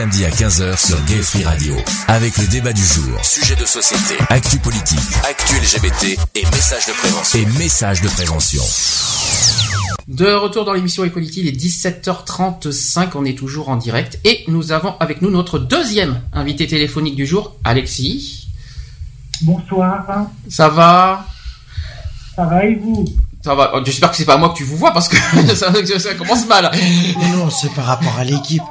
Samedis 0.01 0.25
à 0.25 0.31
15h 0.31 0.79
sur 0.79 1.05
Gay 1.05 1.21
Free 1.21 1.45
Radio. 1.45 1.75
Avec 2.09 2.39
le 2.39 2.47
débat 2.47 2.73
du 2.73 2.83
jour, 2.83 3.23
sujet 3.23 3.55
de 3.55 3.67
société, 3.67 4.15
actu 4.31 4.57
politique, 4.57 4.99
actu 5.29 5.57
LGBT 5.57 6.19
et 6.37 6.45
messages 6.47 6.87
de 6.87 6.93
prévention. 6.93 7.39
Et 7.39 7.45
messages 7.59 8.01
de 8.01 8.09
prévention. 8.09 8.63
De 10.09 10.33
retour 10.33 10.65
dans 10.65 10.73
l'émission 10.73 11.05
Equality, 11.05 11.41
il 11.41 11.49
est 11.49 11.53
17h35, 11.53 13.09
on 13.15 13.27
est 13.27 13.37
toujours 13.37 13.69
en 13.69 13.77
direct 13.77 14.19
et 14.25 14.43
nous 14.49 14.73
avons 14.73 14.95
avec 15.01 15.21
nous 15.21 15.29
notre 15.29 15.59
deuxième 15.59 16.23
invité 16.33 16.67
téléphonique 16.67 17.15
du 17.15 17.27
jour, 17.27 17.57
Alexis. 17.65 18.49
Bonsoir, 19.43 20.07
Ça 20.49 20.71
va? 20.71 21.27
Ça 22.35 22.47
va 22.47 22.65
et 22.65 22.75
vous? 22.77 23.05
Ça 23.45 23.55
va. 23.55 23.73
Oh, 23.75 23.81
J'espère 23.85 24.11
que 24.11 24.17
c'est 24.17 24.25
pas 24.25 24.39
moi 24.39 24.49
que 24.49 24.57
tu 24.57 24.65
vous 24.65 24.79
vois 24.79 24.93
parce 24.93 25.09
que 25.09 25.17
ça, 25.55 25.71
ça 25.99 26.15
commence 26.15 26.47
mal. 26.47 26.71
Mais 26.73 27.29
non, 27.37 27.51
c'est 27.51 27.73
par 27.75 27.85
rapport 27.85 28.17
à 28.19 28.25
l'équipe. 28.25 28.63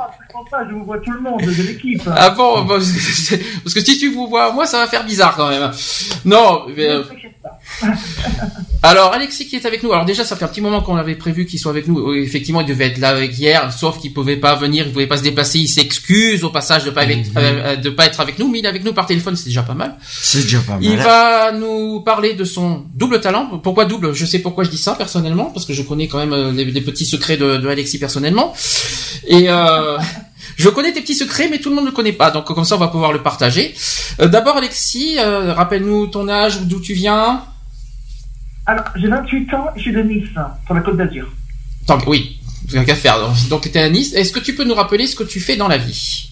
Ah, 0.52 0.64
je 0.66 0.66
comprends 0.66 0.66
pas, 0.66 0.70
je 0.70 0.76
vous 0.76 0.86
vois 0.86 0.98
tout 1.00 1.12
le 1.12 1.22
monde 1.22 1.42
de 1.42 1.64
l'équipe. 1.64 2.02
Ah 2.16 2.30
bon, 2.32 2.66
parce 2.68 3.74
que 3.74 3.82
si 3.82 3.98
tu 3.98 4.12
vous 4.12 4.28
vois, 4.28 4.52
moi 4.52 4.66
ça 4.66 4.80
va 4.80 4.88
faire 4.88 5.06
bizarre 5.06 5.36
quand 5.36 5.50
même. 5.50 5.72
Non, 6.26 6.64
mais, 6.76 6.88
euh, 6.88 7.00
Ne 7.00 7.04
t'inquiète 7.04 7.36
pas. 7.42 7.60
alors 8.84 9.14
Alexis 9.14 9.48
qui 9.48 9.56
est 9.56 9.66
avec 9.66 9.84
nous. 9.84 9.92
Alors 9.92 10.06
déjà, 10.06 10.24
ça 10.24 10.36
fait 10.36 10.46
un 10.46 10.48
petit 10.48 10.62
moment 10.62 10.82
qu'on 10.82 10.96
avait 10.96 11.16
prévu 11.16 11.46
qu'il 11.46 11.60
soit 11.60 11.72
avec 11.72 11.88
nous. 11.88 12.00
Oui, 12.00 12.20
Effectivement, 12.20 12.62
il 12.62 12.68
devait 12.68 12.88
être 12.88 12.98
là 12.98 13.10
avec 13.10 13.38
hier, 13.38 13.72
sauf 13.72 14.00
qu'il 14.00 14.14
pouvait 14.14 14.38
pas 14.38 14.56
venir, 14.56 14.86
il 14.88 14.94
pouvait 14.94 15.08
pas 15.08 15.18
se 15.18 15.24
déplacer. 15.24 15.60
Il 15.60 15.68
s'excuse 15.68 16.44
au 16.44 16.50
passage 16.50 16.84
de 16.84 16.90
pas 16.90 17.02
avec, 17.02 17.26
euh, 17.38 17.76
de 17.76 17.90
pas 17.90 18.06
être 18.06 18.20
avec 18.20 18.40
nous, 18.40 18.48
mais 18.48 18.60
il 18.60 18.66
est 18.66 18.70
avec 18.70 18.84
nous 18.84 18.94
par 18.94 19.06
téléphone, 19.06 19.36
c'est 19.36 19.46
déjà 19.46 19.64
pas 19.64 19.74
mal. 19.74 19.96
C'est 20.10 20.42
déjà 20.42 20.60
pas 20.60 20.74
mal. 20.74 20.84
Il 20.84 20.98
va 20.98 21.52
nous 21.52 22.02
parler 22.02 22.34
de 22.34 22.44
son 22.44 22.86
double 22.96 23.22
talent. 23.22 23.60
Pourquoi 23.64 23.86
double? 23.86 24.14
Je 24.14 24.26
sais 24.26 24.40
pourquoi 24.40 24.64
je 24.64 24.70
dis 24.70 24.78
ça 24.78 24.96
personnellement, 24.96 25.46
parce 25.46 25.66
que 25.66 25.74
je 25.74 25.84
connais 25.84 26.08
quand 26.08 26.18
même 26.18 26.34
euh, 26.34 26.52
les, 26.52 26.66
les 26.66 26.82
petits 26.82 27.06
secrets 27.06 27.38
de, 27.38 27.58
de 27.58 27.68
Alexis 27.68 28.00
personnellement. 28.00 28.54
Et 29.28 29.50
euh, 29.50 29.98
je 30.58 30.70
connais 30.70 30.92
tes 30.92 31.02
petits 31.02 31.16
secrets, 31.16 31.48
mais 31.50 31.60
tout 31.60 31.70
le 31.70 31.76
monde 31.76 31.86
ne 31.86 31.90
le 31.90 31.96
connaît 31.96 32.14
pas. 32.14 32.32
Donc 32.32 32.46
comme 32.46 32.66
ça, 32.66 32.76
on 32.76 32.80
va 32.80 32.88
pouvoir 32.88 33.12
le 33.12 33.22
partager. 33.22 33.74
Euh, 34.20 34.28
D'abord, 34.28 34.58
Alexis, 34.58 35.18
euh, 35.20 35.54
rappelle-nous 35.54 36.08
ton 36.08 36.28
âge, 36.28 36.62
d'où 36.62 36.80
tu 36.80 36.94
viens. 36.94 37.44
Alors, 38.66 38.86
j'ai 38.96 39.08
28 39.08 39.54
ans, 39.56 39.68
je 39.76 39.82
suis 39.82 39.92
de 39.92 40.02
Nice, 40.02 40.30
sur 40.66 40.74
la 40.76 40.82
Côte 40.82 40.98
d'Azur. 40.98 41.28
Oui, 42.06 42.40
rien 42.70 42.86
qu'à 42.86 42.96
faire. 42.96 43.18
Donc 43.50 43.62
tu 43.64 43.70
es 43.70 43.82
à 43.82 43.90
Nice. 43.90 44.14
Est-ce 44.14 44.32
que 44.32 44.40
tu 44.40 44.54
peux 44.54 44.64
nous 44.64 44.76
rappeler 44.76 45.08
ce 45.08 45.16
que 45.16 45.24
tu 45.24 45.40
fais 45.40 45.56
dans 45.56 45.68
la 45.68 45.78
vie? 45.78 46.30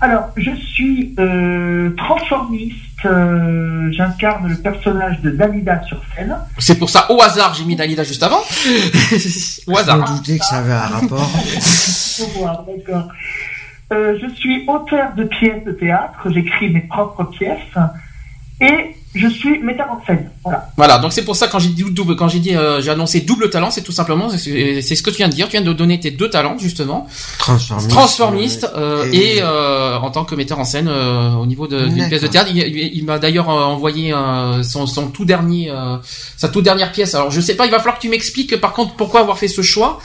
Alors, 0.00 0.30
je 0.36 0.50
suis 0.56 1.14
euh, 1.20 1.90
transformiste. 1.96 2.74
J'incarne 3.02 4.48
le 4.48 4.56
personnage 4.56 5.20
de 5.20 5.30
Dalida 5.30 5.82
sur 5.84 6.00
scène. 6.14 6.36
C'est 6.58 6.78
pour 6.78 6.88
ça, 6.90 7.06
au 7.10 7.20
hasard, 7.20 7.54
j'ai 7.54 7.64
mis 7.64 7.76
Dalida 7.76 8.04
juste 8.04 8.22
avant. 8.22 8.40
au 8.40 9.74
Je 9.74 9.78
hasard. 9.78 9.98
me 9.98 10.16
doutais 10.16 10.38
que 10.38 10.44
ça 10.44 10.58
avait 10.58 10.72
un 10.72 10.86
rapport. 10.86 11.28
Faut 11.30 12.26
voir, 12.38 12.64
d'accord. 12.64 13.08
Euh, 13.92 14.16
je 14.22 14.34
suis 14.34 14.64
auteur 14.68 15.14
de 15.14 15.24
pièces 15.24 15.64
de 15.64 15.72
théâtre. 15.72 16.18
J'écris 16.30 16.70
mes 16.70 16.80
propres 16.82 17.24
pièces. 17.24 17.58
Et 18.60 18.96
je 19.14 19.28
suis 19.28 19.58
metteur 19.62 19.86
en 19.90 20.04
scène. 20.06 20.30
Voilà. 20.42 20.68
Voilà, 20.76 20.98
donc 20.98 21.12
c'est 21.12 21.24
pour 21.24 21.36
ça 21.36 21.46
quand 21.48 21.58
j'ai 21.58 21.68
dit 21.68 21.84
double, 21.90 22.16
quand 22.16 22.28
j'ai 22.28 22.38
dit 22.38 22.54
euh, 22.56 22.80
j'ai 22.80 22.90
annoncé 22.90 23.20
double 23.20 23.50
talent, 23.50 23.70
c'est 23.70 23.82
tout 23.82 23.92
simplement 23.92 24.28
c'est 24.30 24.82
ce 24.82 25.02
que 25.02 25.10
tu 25.10 25.16
viens 25.18 25.28
de 25.28 25.34
dire. 25.34 25.46
Tu 25.48 25.52
viens 25.52 25.60
de 25.66 25.72
donner 25.72 26.00
tes 26.00 26.10
deux 26.10 26.30
talents 26.30 26.56
justement, 26.58 27.06
Transformiste. 27.38 27.90
transformiste 27.90 28.66
euh, 28.76 29.04
Et- 29.12 29.36
et, 29.36 29.42
euh, 29.42 29.98
en 29.98 30.10
tant 30.10 30.24
que 30.24 30.34
metteur 30.34 30.58
en 30.58 30.64
scène 30.64 30.88
euh, 30.88 31.32
au 31.34 31.46
niveau 31.46 31.66
de- 31.66 31.86
d'une 31.88 32.08
pièce 32.08 32.22
de 32.22 32.26
théâtre. 32.26 32.50
Il, 32.54 33.04
m'a 33.04 33.18
d'ailleurs 33.18 33.50
euh, 33.50 33.62
envoyé 33.64 34.12
euh, 34.14 34.62
son, 34.62 34.86
son 34.86 35.08
tout 35.08 35.24
dernier, 35.24 35.70
euh, 35.70 35.96
sa 36.36 36.48
toute 36.48 36.64
dernière 36.64 36.90
pièce. 36.92 37.14
Alors 37.14 37.30
je 37.30 37.40
sais 37.40 37.54
pas, 37.54 37.66
il 37.66 37.70
va 37.70 37.78
falloir 37.78 37.96
que 37.96 38.02
tu 38.02 38.08
m'expliques 38.08 38.60
par 38.60 38.72
contre 38.72 38.94
pourquoi 38.94 39.20
avoir 39.20 39.38
fait 39.38 39.48
ce 39.48 39.62
choix. 39.62 39.98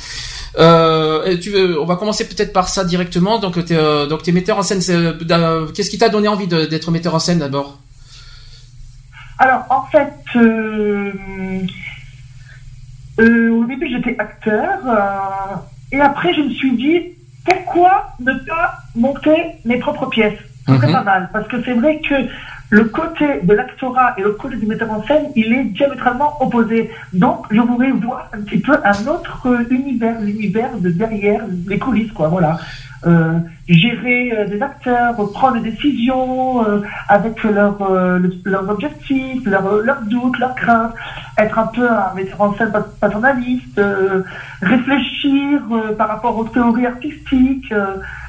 Euh, 0.59 1.37
tu 1.37 1.51
veux, 1.51 1.79
on 1.79 1.85
va 1.85 1.95
commencer 1.97 2.27
peut-être 2.27 2.51
par 2.51 2.67
ça 2.69 2.83
directement. 2.83 3.37
Donc 3.39 3.63
t'es 3.65 3.75
euh, 3.75 4.07
donc 4.07 4.23
t'es 4.23 4.31
metteur 4.31 4.57
en 4.57 4.63
scène. 4.63 4.81
euh, 4.89 5.67
Qu'est-ce 5.73 5.89
qui 5.89 5.97
t'a 5.97 6.09
donné 6.09 6.27
envie 6.27 6.47
d'être 6.47 6.91
metteur 6.91 7.15
en 7.15 7.19
scène 7.19 7.39
d'abord? 7.39 7.77
Alors, 9.39 9.65
en 9.69 9.83
fait, 9.83 10.09
euh, 10.35 11.13
euh, 13.19 13.49
au 13.51 13.65
début, 13.65 13.87
j'étais 13.89 14.15
acteur. 14.19 14.79
euh, 14.85 15.55
et 15.91 15.99
après, 16.01 16.33
je 16.33 16.41
me 16.41 16.49
suis 16.49 16.75
dit, 16.75 16.99
pourquoi 17.45 18.09
ne 18.19 18.33
pas 18.33 18.73
monter 18.95 19.55
mes 19.65 19.77
propres 19.77 20.07
pièces? 20.07 20.33
Ce 20.67 20.75
serait 20.75 20.87
Mhm. 20.87 20.93
pas 20.93 21.03
mal. 21.03 21.29
Parce 21.31 21.47
que 21.47 21.61
c'est 21.63 21.73
vrai 21.73 22.01
que 22.07 22.15
le 22.69 22.83
côté 22.83 23.39
de 23.41 23.53
l'actorat 23.53 24.13
et 24.17 24.21
le 24.21 24.31
côté 24.31 24.57
du 24.57 24.65
metteur 24.65 24.91
en 24.91 25.01
scène, 25.05 25.27
il 25.35 25.53
est 25.53 25.63
diamétralement 25.63 26.33
opposé. 26.41 26.89
Donc, 27.13 27.45
je 27.49 27.61
voudrais 27.61 27.91
voir 27.91 28.27
un 28.33 28.41
petit 28.41 28.59
peu 28.59 28.75
un 28.83 29.07
autre 29.07 29.47
univers, 29.69 30.19
l'univers 30.19 30.71
de 30.77 30.89
derrière 30.89 31.41
les 31.67 31.79
coulisses, 31.79 32.11
quoi. 32.11 32.27
Voilà. 32.27 32.57
Euh, 33.05 33.37
gérer 33.69 34.31
euh, 34.35 34.47
des 34.47 34.59
acteurs, 34.59 35.15
prendre 35.31 35.61
des 35.61 35.69
décisions 35.69 36.67
euh, 36.67 36.81
avec 37.07 37.43
leurs 37.43 37.77
le- 38.17 38.33
leurs 38.43 38.67
objectifs, 38.69 39.45
leurs 39.45 40.01
doutes, 40.01 40.39
leurs 40.39 40.55
craintes, 40.55 40.93
être 41.37 41.59
un 41.59 41.67
peu 41.67 41.87
un 41.87 42.11
metteur 42.15 42.41
en 42.41 42.55
scène 42.55 42.71
pat- 42.71 42.99
paternaliste, 42.99 43.79
réfléchir 44.63 45.61
par 45.97 46.07
rapport 46.07 46.35
aux 46.39 46.45
théories 46.45 46.87
artistiques, 46.87 47.71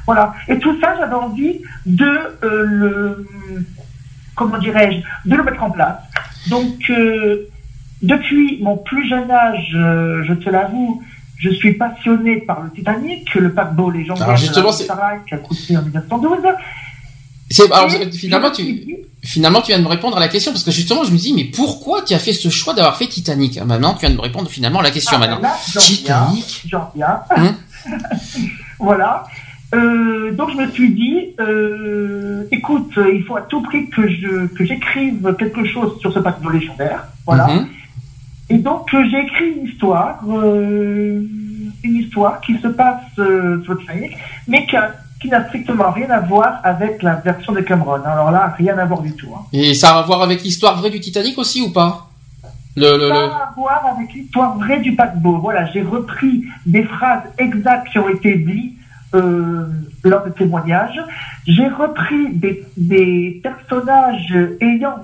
voilà. 0.05 0.35
Et 0.49 0.59
tout 0.59 0.79
ça, 0.81 0.95
j'avais 0.99 1.15
envie 1.15 1.61
de 1.87 2.11
le, 2.43 3.27
comment 4.35 4.59
dirais-je, 4.59 5.29
de 5.31 5.35
le 5.37 5.45
mettre 5.45 5.63
en 5.63 5.71
place. 5.71 5.97
Donc, 6.51 6.93
depuis 8.03 8.63
mon 8.63 8.77
plus 8.77 9.09
jeune 9.09 9.31
âge, 9.31 9.69
je 9.73 10.33
te 10.35 10.51
l'avoue, 10.51 11.03
je 11.39 11.50
suis 11.50 11.75
passionné 11.75 12.36
par 12.39 12.62
le 12.62 12.70
Titanic, 12.70 13.34
le 13.34 13.52
paquebot 13.52 13.91
légendaire 13.91 14.25
Alors, 14.25 14.36
justement, 14.36 14.70
de 14.70 14.89
la 14.89 15.17
qui 15.26 15.34
a 15.34 15.39
coûté 15.39 15.76
en 15.76 15.83
1912. 15.83 16.39
C'est 17.50 17.73
alors, 17.73 17.91
Et 17.94 18.10
finalement 18.12 18.50
tu 18.50 18.62
dit, 18.62 18.97
finalement 19.25 19.62
tu 19.62 19.68
viens 19.68 19.78
de 19.78 19.84
me 19.84 19.89
répondre 19.89 20.17
à 20.18 20.20
la 20.20 20.28
question 20.28 20.52
parce 20.52 20.65
que 20.65 20.70
justement 20.70 21.05
je 21.05 21.12
me 21.12 21.17
dis 21.17 21.33
mais 21.33 21.44
pourquoi 21.44 22.02
tu 22.02 22.12
as 22.12 22.18
fait 22.18 22.34
ce 22.34 22.50
choix 22.50 22.75
d'avoir 22.75 22.97
fait 22.99 23.07
Titanic? 23.07 23.58
Ah, 23.58 23.65
Maintenant 23.65 23.94
tu 23.94 24.00
viens 24.00 24.10
de 24.10 24.17
me 24.17 24.20
répondre 24.20 24.50
finalement 24.50 24.81
à 24.81 24.83
la 24.83 24.91
question 24.91 25.17
Ah, 25.17 25.18
maintenant. 25.18 25.41
là, 25.41 25.57
Titanic. 25.78 26.65
J'en 26.68 26.91
viens. 26.94 27.20
Hum. 27.34 27.55
voilà. 28.78 29.25
Euh, 29.75 30.33
donc 30.33 30.50
je 30.50 30.57
me 30.57 30.70
suis 30.70 30.92
dit, 30.92 31.28
euh, 31.41 32.44
écoute, 32.50 32.92
il 33.12 33.23
faut 33.25 33.36
à 33.36 33.42
tout 33.42 33.62
prix 33.62 33.89
que 33.89 34.08
je 34.08 34.47
que 34.49 34.65
j'écrive 34.65 35.34
quelque 35.39 35.65
chose 35.67 35.99
sur 36.00 36.12
ce 36.12 36.18
paquebot 36.18 36.50
légendaire. 36.50 37.05
Voilà. 37.26 37.47
Mhm. 37.47 37.68
Et 38.51 38.59
donc 38.59 38.93
euh, 38.94 39.05
j'ai 39.10 39.20
écrit 39.20 39.51
une 39.59 39.67
histoire, 39.67 40.20
euh, 40.28 41.23
une 41.85 41.97
histoire 41.97 42.41
qui 42.41 42.57
se 42.59 42.68
passe 42.68 43.02
euh, 43.18 43.62
sur 43.62 43.75
le 43.75 43.78
Titanic, 43.81 44.12
mais 44.47 44.67
qui, 45.20 45.28
n'a 45.28 45.44
strictement 45.49 45.91
rien 45.91 46.09
à 46.10 46.20
voir 46.20 46.60
avec 46.65 47.02
la 47.02 47.17
version 47.17 47.52
de 47.52 47.60
Cameron. 47.60 48.01
Alors 48.05 48.31
là, 48.31 48.55
rien 48.57 48.78
à 48.78 48.85
voir 48.86 49.02
du 49.02 49.12
tout. 49.12 49.28
hein. 49.36 49.43
Et 49.52 49.75
ça 49.75 49.97
a 49.97 49.99
à 49.99 50.02
voir 50.02 50.23
avec 50.23 50.43
l'histoire 50.43 50.78
vraie 50.78 50.91
du 50.91 51.01
Titanic 51.01 51.36
aussi 51.36 51.60
ou 51.60 51.70
pas? 51.73 52.09
Le, 52.77 52.97
le, 52.97 53.09
Ça 53.09 53.15
a 53.15 53.49
à 53.49 53.52
voir 53.57 53.85
avec 53.97 54.12
l'histoire 54.15 54.57
vraie 54.57 54.81
du 54.81 54.94
paquebot. 54.94 55.39
Voilà, 55.39 55.67
j'ai 55.73 55.83
repris 55.83 56.44
des 56.65 56.85
phrases 56.85 57.25
exactes 57.36 57.89
qui 57.91 57.99
ont 57.99 58.09
été 58.09 58.36
dites 58.36 58.78
euh, 59.15 59.67
lors 60.05 60.25
de 60.25 60.31
témoignages. 60.31 61.01
J'ai 61.47 61.67
repris 61.68 62.31
des, 62.35 62.65
des 62.77 63.41
personnages 63.43 64.35
ayant 64.60 65.01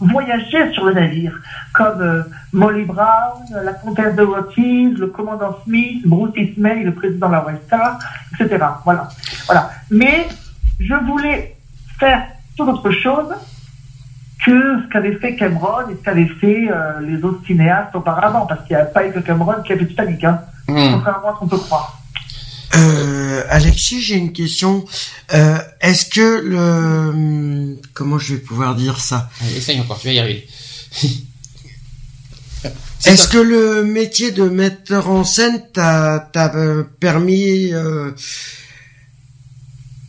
voyagé 0.00 0.72
sur 0.72 0.84
le 0.84 0.94
navire, 0.94 1.38
comme 1.72 2.00
euh, 2.00 2.22
Molly 2.52 2.84
Brown, 2.84 3.42
la 3.64 3.72
comtesse 3.72 4.14
de 4.16 4.22
Rothschild, 4.22 4.98
le 4.98 5.06
commandant 5.08 5.56
Smith, 5.64 6.02
Bruce 6.06 6.32
Ismay, 6.36 6.84
le 6.84 6.92
président 6.94 7.28
de 7.28 7.32
la 7.32 7.44
White 7.46 7.62
Star, 7.66 7.98
etc. 8.38 8.64
Voilà. 8.84 9.08
voilà. 9.46 9.70
Mais 9.90 10.28
je 10.80 10.94
voulais 11.06 11.56
faire 11.98 12.22
toute 12.56 12.68
autre 12.68 12.90
chose 12.90 13.34
que 14.44 14.82
ce 14.82 14.88
qu'avait 14.92 15.16
fait 15.16 15.34
Cameron 15.34 15.88
et 15.90 15.96
ce 15.96 16.02
qu'avaient 16.02 16.26
fait 16.40 16.68
euh, 16.70 17.00
les 17.00 17.22
autres 17.24 17.44
cinéastes 17.46 17.94
auparavant, 17.94 18.46
parce 18.46 18.64
qu'il 18.66 18.76
n'y 18.76 18.82
a 18.82 18.86
pas 18.86 19.06
eu 19.06 19.12
que 19.12 19.18
Cameron 19.18 19.62
qui 19.64 19.72
a 19.72 19.76
fait 19.76 19.86
Titanic, 19.86 20.24
hein, 20.24 20.40
Hmm. 20.68 20.92
contrairement 20.92 21.30
à 21.30 21.32
ce 21.32 21.38
qu'on 21.38 21.48
peut 21.48 21.56
croire. 21.56 21.98
Euh, 22.76 23.42
Alexis, 23.48 24.02
j'ai 24.02 24.16
une 24.16 24.32
question. 24.32 24.84
Euh, 25.32 25.58
Est-ce 25.80 26.04
que 26.06 26.40
le 26.44 27.76
comment 27.94 28.18
je 28.18 28.34
vais 28.34 28.40
pouvoir 28.40 28.74
dire 28.74 29.00
ça? 29.00 29.30
Allez, 29.40 29.56
essaye 29.56 29.80
encore, 29.80 29.98
tu 29.98 30.06
vas 30.08 30.12
y 30.12 30.18
arriver. 30.18 30.46
Est-ce 33.06 33.28
que 33.28 33.38
le 33.38 33.84
métier 33.84 34.32
de 34.32 34.42
metteur 34.48 35.08
en 35.08 35.22
scène 35.24 35.62
t'a 35.72 36.28
t'a 36.32 36.54
euh, 36.56 36.82
permis 37.00 37.72
euh, 37.72 38.10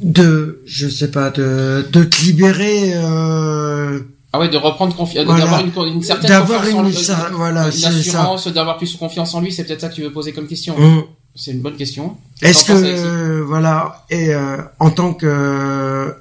de 0.02 0.62
je 0.66 0.88
sais 0.90 1.12
pas 1.12 1.30
de 1.30 1.88
de 1.92 2.04
te 2.04 2.22
libérer 2.24 2.94
euh, 2.96 4.00
Ah 4.34 4.40
ouais, 4.40 4.50
de 4.50 4.58
reprendre 4.58 4.96
confiance, 4.96 5.26
Voilà. 5.26 5.42
d'avoir 5.46 5.62
une, 5.62 5.94
une 5.96 6.04
certaine 6.04 6.42
confiance 6.42 6.74
en 6.74 6.84
une 6.84 6.90
lui, 6.92 6.98
cer- 6.98 7.32
voilà, 7.34 7.66
une 7.68 7.72
c'est 7.72 7.86
assurance, 7.88 8.48
d'avoir 8.48 8.78
plus 8.78 8.96
confiance 8.96 9.34
en 9.36 9.42
lui, 9.42 9.52
c'est 9.54 9.64
peut-être 9.66 9.82
ça 9.82 9.90
que 9.90 9.96
tu 9.96 10.02
veux 10.02 10.12
poser 10.12 10.34
comme 10.34 10.48
question. 10.48 10.76
hum, 10.78 11.04
C'est 11.35 11.51
une 11.51 11.61
bonne 11.61 11.75
question. 11.77 12.17
Est-ce 12.41 12.66
que 12.66 12.74
euh, 12.74 13.43
voilà 13.45 14.03
et 14.09 14.33
euh, 14.33 14.58
en 14.80 14.91
tant 14.91 15.14
que 15.14 16.14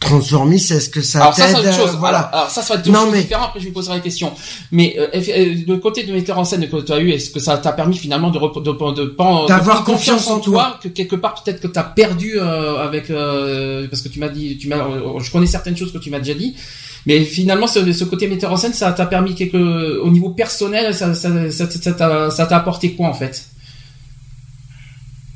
transformiste, 0.00 0.72
est-ce 0.72 0.88
que 0.88 1.00
ça 1.00 1.20
alors 1.20 1.34
ça, 1.34 1.46
c'est 1.48 1.54
autre 1.58 1.72
chose. 1.72 1.94
euh, 1.94 1.98
Voilà. 1.98 2.18
Alors, 2.18 2.34
alors, 2.34 2.50
ça, 2.50 2.60
ça 2.62 2.74
va 2.74 2.80
être 2.80 2.86
deux 2.86 2.92
Non, 2.92 3.04
choses 3.04 3.12
mais- 3.12 3.20
différentes. 3.22 3.48
Après, 3.48 3.60
je 3.60 3.66
lui 3.66 3.72
poserai 3.72 3.94
la 3.96 4.00
question. 4.00 4.32
Mais 4.72 4.96
euh, 4.98 5.06
euh, 5.14 5.54
le 5.66 5.76
côté 5.76 6.02
de 6.02 6.12
metteur 6.12 6.38
en 6.38 6.44
scène 6.44 6.68
que 6.68 6.76
tu 6.80 6.92
as 6.92 6.98
eu, 6.98 7.10
est-ce 7.10 7.30
que 7.30 7.38
ça 7.38 7.56
t'a 7.58 7.70
permis 7.72 7.96
finalement 7.96 8.30
de 8.30 8.38
de, 8.38 8.60
de, 8.72 9.04
de, 9.04 9.46
D'avoir 9.48 9.84
confiance 9.84 10.26
en 10.28 10.40
toi. 10.40 10.78
que 10.82 10.88
quelque 10.88 11.14
part 11.16 11.40
peut-être 11.42 11.60
que 11.60 11.68
tu 11.68 11.78
as 11.78 11.84
perdu 11.84 12.32
euh, 12.36 12.78
avec 12.82 13.10
euh, 13.10 13.86
parce 13.88 14.02
que 14.02 14.08
tu 14.08 14.18
m'as 14.18 14.28
dit, 14.28 14.58
tu 14.58 14.66
m'as, 14.68 14.78
euh, 14.78 15.20
je 15.20 15.30
connais 15.30 15.46
certaines 15.46 15.76
choses 15.76 15.92
que 15.92 15.98
tu 15.98 16.10
m'as 16.10 16.18
déjà 16.18 16.34
dit. 16.34 16.56
Mais 17.06 17.24
finalement, 17.24 17.66
ce, 17.68 17.92
ce 17.92 18.04
côté 18.04 18.26
metteur 18.28 18.52
en 18.52 18.56
scène, 18.56 18.72
ça 18.72 18.90
t'a 18.92 19.06
permis 19.06 19.34
quelque, 19.36 20.00
au 20.02 20.10
niveau 20.10 20.30
personnel, 20.30 20.94
ça, 20.94 21.14
ça, 21.14 21.50
ça, 21.50 21.68
ça 21.70 21.92
t'a, 21.92 22.30
ça 22.30 22.46
t'a 22.46 22.56
apporté 22.56 22.92
quoi 22.94 23.06
en 23.08 23.14
fait? 23.14 23.46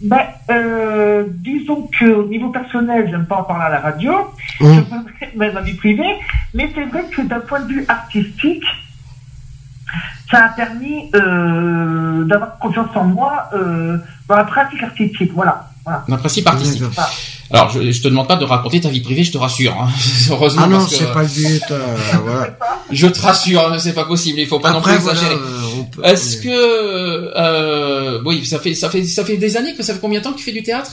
Ben, 0.02 0.20
euh, 0.50 1.24
disons 1.30 1.88
que 1.98 2.04
au 2.04 2.26
niveau 2.26 2.50
personnel, 2.50 3.08
j'aime 3.10 3.24
pas 3.24 3.36
en 3.36 3.44
parler 3.44 3.64
à 3.64 3.70
la 3.70 3.80
radio, 3.80 4.12
peux 4.58 4.66
même 5.36 5.54
ma 5.54 5.62
vie 5.62 5.74
privée, 5.74 6.18
mais 6.52 6.70
c'est 6.74 6.84
vrai 6.84 7.04
que 7.10 7.22
d'un 7.22 7.40
point 7.40 7.60
de 7.60 7.72
vue 7.72 7.84
artistique, 7.88 8.64
ça 10.30 10.46
a 10.46 10.48
permis 10.50 11.10
euh, 11.14 12.24
d'avoir 12.24 12.58
confiance 12.58 12.94
en 12.94 13.04
moi 13.04 13.48
euh, 13.54 13.98
dans 14.28 14.36
la 14.36 14.44
pratique 14.44 14.82
artistique. 14.82 15.32
Voilà. 15.32 15.70
Voilà. 15.86 16.04
Un 16.10 16.16
principe 16.16 16.46
artistique. 16.48 16.82
Alors, 17.50 17.70
je, 17.70 17.90
je 17.92 18.02
te 18.02 18.08
demande 18.08 18.26
pas 18.26 18.34
de 18.36 18.44
raconter 18.44 18.80
ta 18.80 18.88
vie 18.88 19.00
privée, 19.00 19.22
je 19.22 19.30
te 19.32 19.38
rassure. 19.38 19.72
Hein. 19.80 19.88
Heureusement, 20.30 20.62
Ah 20.64 20.68
non, 20.68 20.78
parce 20.78 20.90
que 20.90 20.96
c'est 20.96 21.12
pas 21.12 21.22
le 21.22 21.28
but. 21.28 21.62
euh, 21.70 21.86
voilà. 22.26 22.56
je 22.90 23.06
te 23.06 23.20
rassure, 23.20 23.72
hein, 23.72 23.78
c'est 23.78 23.92
pas 23.94 24.04
possible. 24.04 24.40
Il 24.40 24.46
faut 24.48 24.58
pas 24.58 24.72
non 24.72 24.78
Après 24.78 24.94
plus 24.96 25.02
voilà, 25.04 25.20
exagérer. 25.20 25.40
euh, 25.40 25.82
peut- 25.94 26.04
Est-ce 26.04 26.36
que, 26.38 26.48
euh, 27.36 28.20
oui, 28.24 28.44
ça 28.44 28.58
fait, 28.58 28.74
ça 28.74 28.90
fait, 28.90 29.04
ça 29.04 29.24
fait 29.24 29.36
des 29.36 29.56
années 29.56 29.74
que 29.74 29.82
ça 29.84 29.94
fait 29.94 30.00
combien 30.00 30.18
de 30.18 30.24
temps 30.24 30.32
que 30.32 30.38
tu 30.38 30.44
fais 30.44 30.52
du 30.52 30.62
théâtre? 30.64 30.90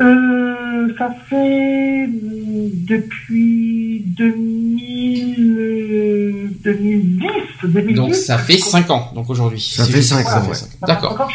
Euh, 0.00 0.88
ça 0.98 1.14
fait 1.30 2.08
depuis 2.08 4.02
2000, 4.06 5.46
euh, 5.48 6.48
2010, 6.64 7.94
Donc 7.94 8.16
ça 8.16 8.38
fait 8.38 8.58
5 8.58 8.90
ans, 8.90 9.12
donc 9.14 9.30
aujourd'hui. 9.30 9.60
Ça, 9.60 9.84
fait 9.84 10.02
5 10.02 10.26
ans, 10.26 10.48
ouais. 10.48 10.56
D'accord. 10.84 11.28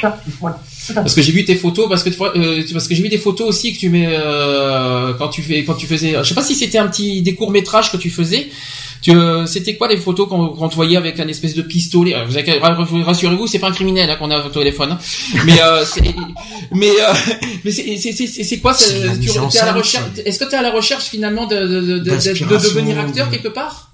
Parce 0.94 1.16
que 1.16 1.22
j'ai 1.22 1.32
vu 1.32 1.46
tes 1.46 1.56
photos, 1.56 1.88
parce 1.88 2.04
que 2.04 2.10
euh, 2.10 2.64
parce 2.74 2.90
que 2.90 2.96
j'ai 2.96 3.04
vu 3.04 3.10
des 3.10 3.18
photos 3.18 3.48
aussi 3.48 3.74
que 3.74 3.80
tu 3.80 3.90
mets 3.90 4.08
euh, 4.10 5.14
quand 5.14 5.30
tu 5.30 5.42
fais 5.42 5.64
quand 5.64 5.76
tu 5.76 5.88
faisais. 5.88 6.16
Je 6.18 6.24
sais 6.24 6.36
pas 6.36 6.44
si 6.44 6.56
c'était 6.56 6.80
un 6.80 6.88
petit 6.88 7.22
des 7.22 7.36
courts 7.36 7.52
métrages 7.52 7.94
que 7.94 7.98
tu 7.98 8.10
faisais. 8.10 8.50
Tu, 9.02 9.12
euh, 9.12 9.46
c'était 9.46 9.78
quoi 9.78 9.88
les 9.88 9.98
photos 9.98 10.28
qu'on 10.28 10.70
te 10.70 10.76
voyait 10.76 10.98
avec 10.98 11.20
un 11.20 11.28
espèce 11.28 11.56
de 11.56 11.62
pistolet? 11.62 12.16
Vous 12.26 13.04
rassurez-vous, 13.04 13.48
c'est 13.48 13.60
pas 13.60 13.70
un 13.70 13.74
criminel 13.74 14.10
hein, 14.10 14.18
qu'on 14.18 14.30
a 14.30 14.46
au 14.46 14.50
téléphone. 14.50 14.92
Hein. 14.92 15.00
Mais 15.46 15.62
euh, 15.62 15.86
mais 16.74 16.90
euh, 16.90 17.14
mais 17.64 17.72
c'est 17.72 18.60
quoi 18.60 18.74
Tu 18.74 19.30
es 19.30 19.60
à 19.60 19.66
la 19.66 19.74
recherche 19.74 20.06
Est-ce 20.26 20.40
que 20.40 20.46
tu 20.46 20.52
es 20.52 20.58
à 20.58 20.62
la 20.62 20.72
recherche 20.72 21.06
finalement 21.06 21.46
de 21.46 21.56
de, 21.56 21.82
de, 21.82 22.00
de 22.00 22.58
devenir 22.58 23.00
acteur 23.00 23.30
quelque 23.30 23.48
part? 23.48 23.94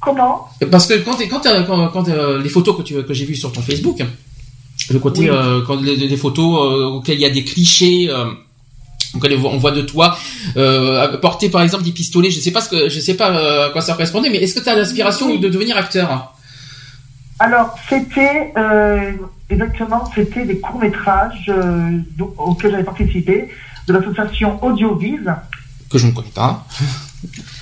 Comment? 0.00 0.48
Parce 0.70 0.86
que 0.86 0.94
quand 0.94 1.18
quand, 1.28 1.88
quand, 1.90 2.08
les 2.42 2.48
photos 2.48 2.76
que 2.76 2.82
tu 2.82 3.02
que 3.04 3.14
j'ai 3.14 3.24
vues 3.24 3.36
sur 3.36 3.52
ton 3.52 3.62
Facebook, 3.62 3.98
le 4.90 4.98
côté 4.98 5.30
quand 5.66 5.80
les, 5.80 6.16
photos 6.16 6.92
auxquelles 6.92 7.18
il 7.18 7.22
y 7.22 7.26
a 7.26 7.30
des 7.30 7.44
clichés 7.44 8.10
donc 9.18 9.44
on 9.44 9.58
voit 9.58 9.70
de 9.70 9.82
toi 9.82 10.16
euh, 10.56 11.16
porter 11.18 11.48
par 11.48 11.62
exemple 11.62 11.84
des 11.84 11.92
pistolets. 11.92 12.30
Je 12.30 12.40
sais 12.40 12.50
pas 12.50 12.60
ce 12.60 12.68
que 12.68 12.88
je 12.88 13.00
sais 13.00 13.14
pas 13.14 13.30
euh, 13.30 13.68
à 13.68 13.70
quoi 13.70 13.80
ça 13.80 13.92
correspondait, 13.92 14.30
mais 14.30 14.38
est-ce 14.38 14.54
que 14.54 14.60
tu 14.60 14.68
as 14.68 14.76
l'inspiration 14.76 15.36
de 15.36 15.48
devenir 15.48 15.76
acteur 15.76 16.34
Alors 17.38 17.76
c'était 17.88 18.52
euh, 18.56 19.12
exactement 19.50 20.10
c'était 20.14 20.44
des 20.44 20.58
courts 20.58 20.80
métrages 20.80 21.46
euh, 21.48 21.98
auxquels 22.38 22.72
j'avais 22.72 22.84
participé 22.84 23.48
de 23.86 23.92
l'association 23.92 24.62
Audiovise 24.64 25.32
que 25.88 25.98
je 25.98 26.06
ne 26.08 26.12
connais 26.12 26.28
pas. 26.34 26.66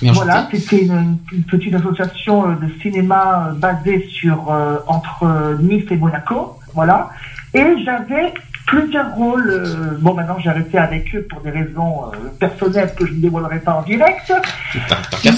voilà, 0.01 0.49
c'était 0.51 0.85
une, 0.85 1.17
petite 1.47 1.75
association 1.75 2.53
de 2.53 2.67
cinéma 2.81 3.53
basée 3.55 4.07
sur 4.11 4.51
entre 4.87 5.57
Nice 5.61 5.85
et 5.91 5.97
Monaco, 5.97 6.57
voilà. 6.73 7.11
Et 7.53 7.63
j'avais 7.85 8.33
plusieurs 8.65 9.13
rôles. 9.15 9.49
Euh, 9.49 9.97
bon, 9.99 10.13
maintenant 10.13 10.37
j'ai 10.39 10.49
arrêté 10.49 10.77
avec 10.77 11.13
eux 11.15 11.25
pour 11.29 11.41
des 11.41 11.51
raisons 11.51 12.05
euh, 12.05 12.17
personnelles 12.39 12.93
que 12.97 13.05
je 13.05 13.13
ne 13.13 13.19
dévoilerai 13.19 13.59
pas 13.59 13.73
en 13.73 13.81
direct. 13.83 14.31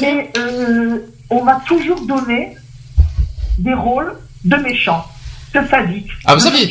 Mais 0.01 0.31
euh, 0.37 0.99
on 1.29 1.43
m'a 1.43 1.61
toujours 1.67 2.01
donné 2.05 2.55
des 3.59 3.73
rôles 3.73 4.13
de 4.45 4.55
méchants. 4.57 5.05
De 5.53 5.65
sadiques, 5.65 6.11
ah, 6.25 6.35
vous 6.35 6.41
savez, 6.41 6.69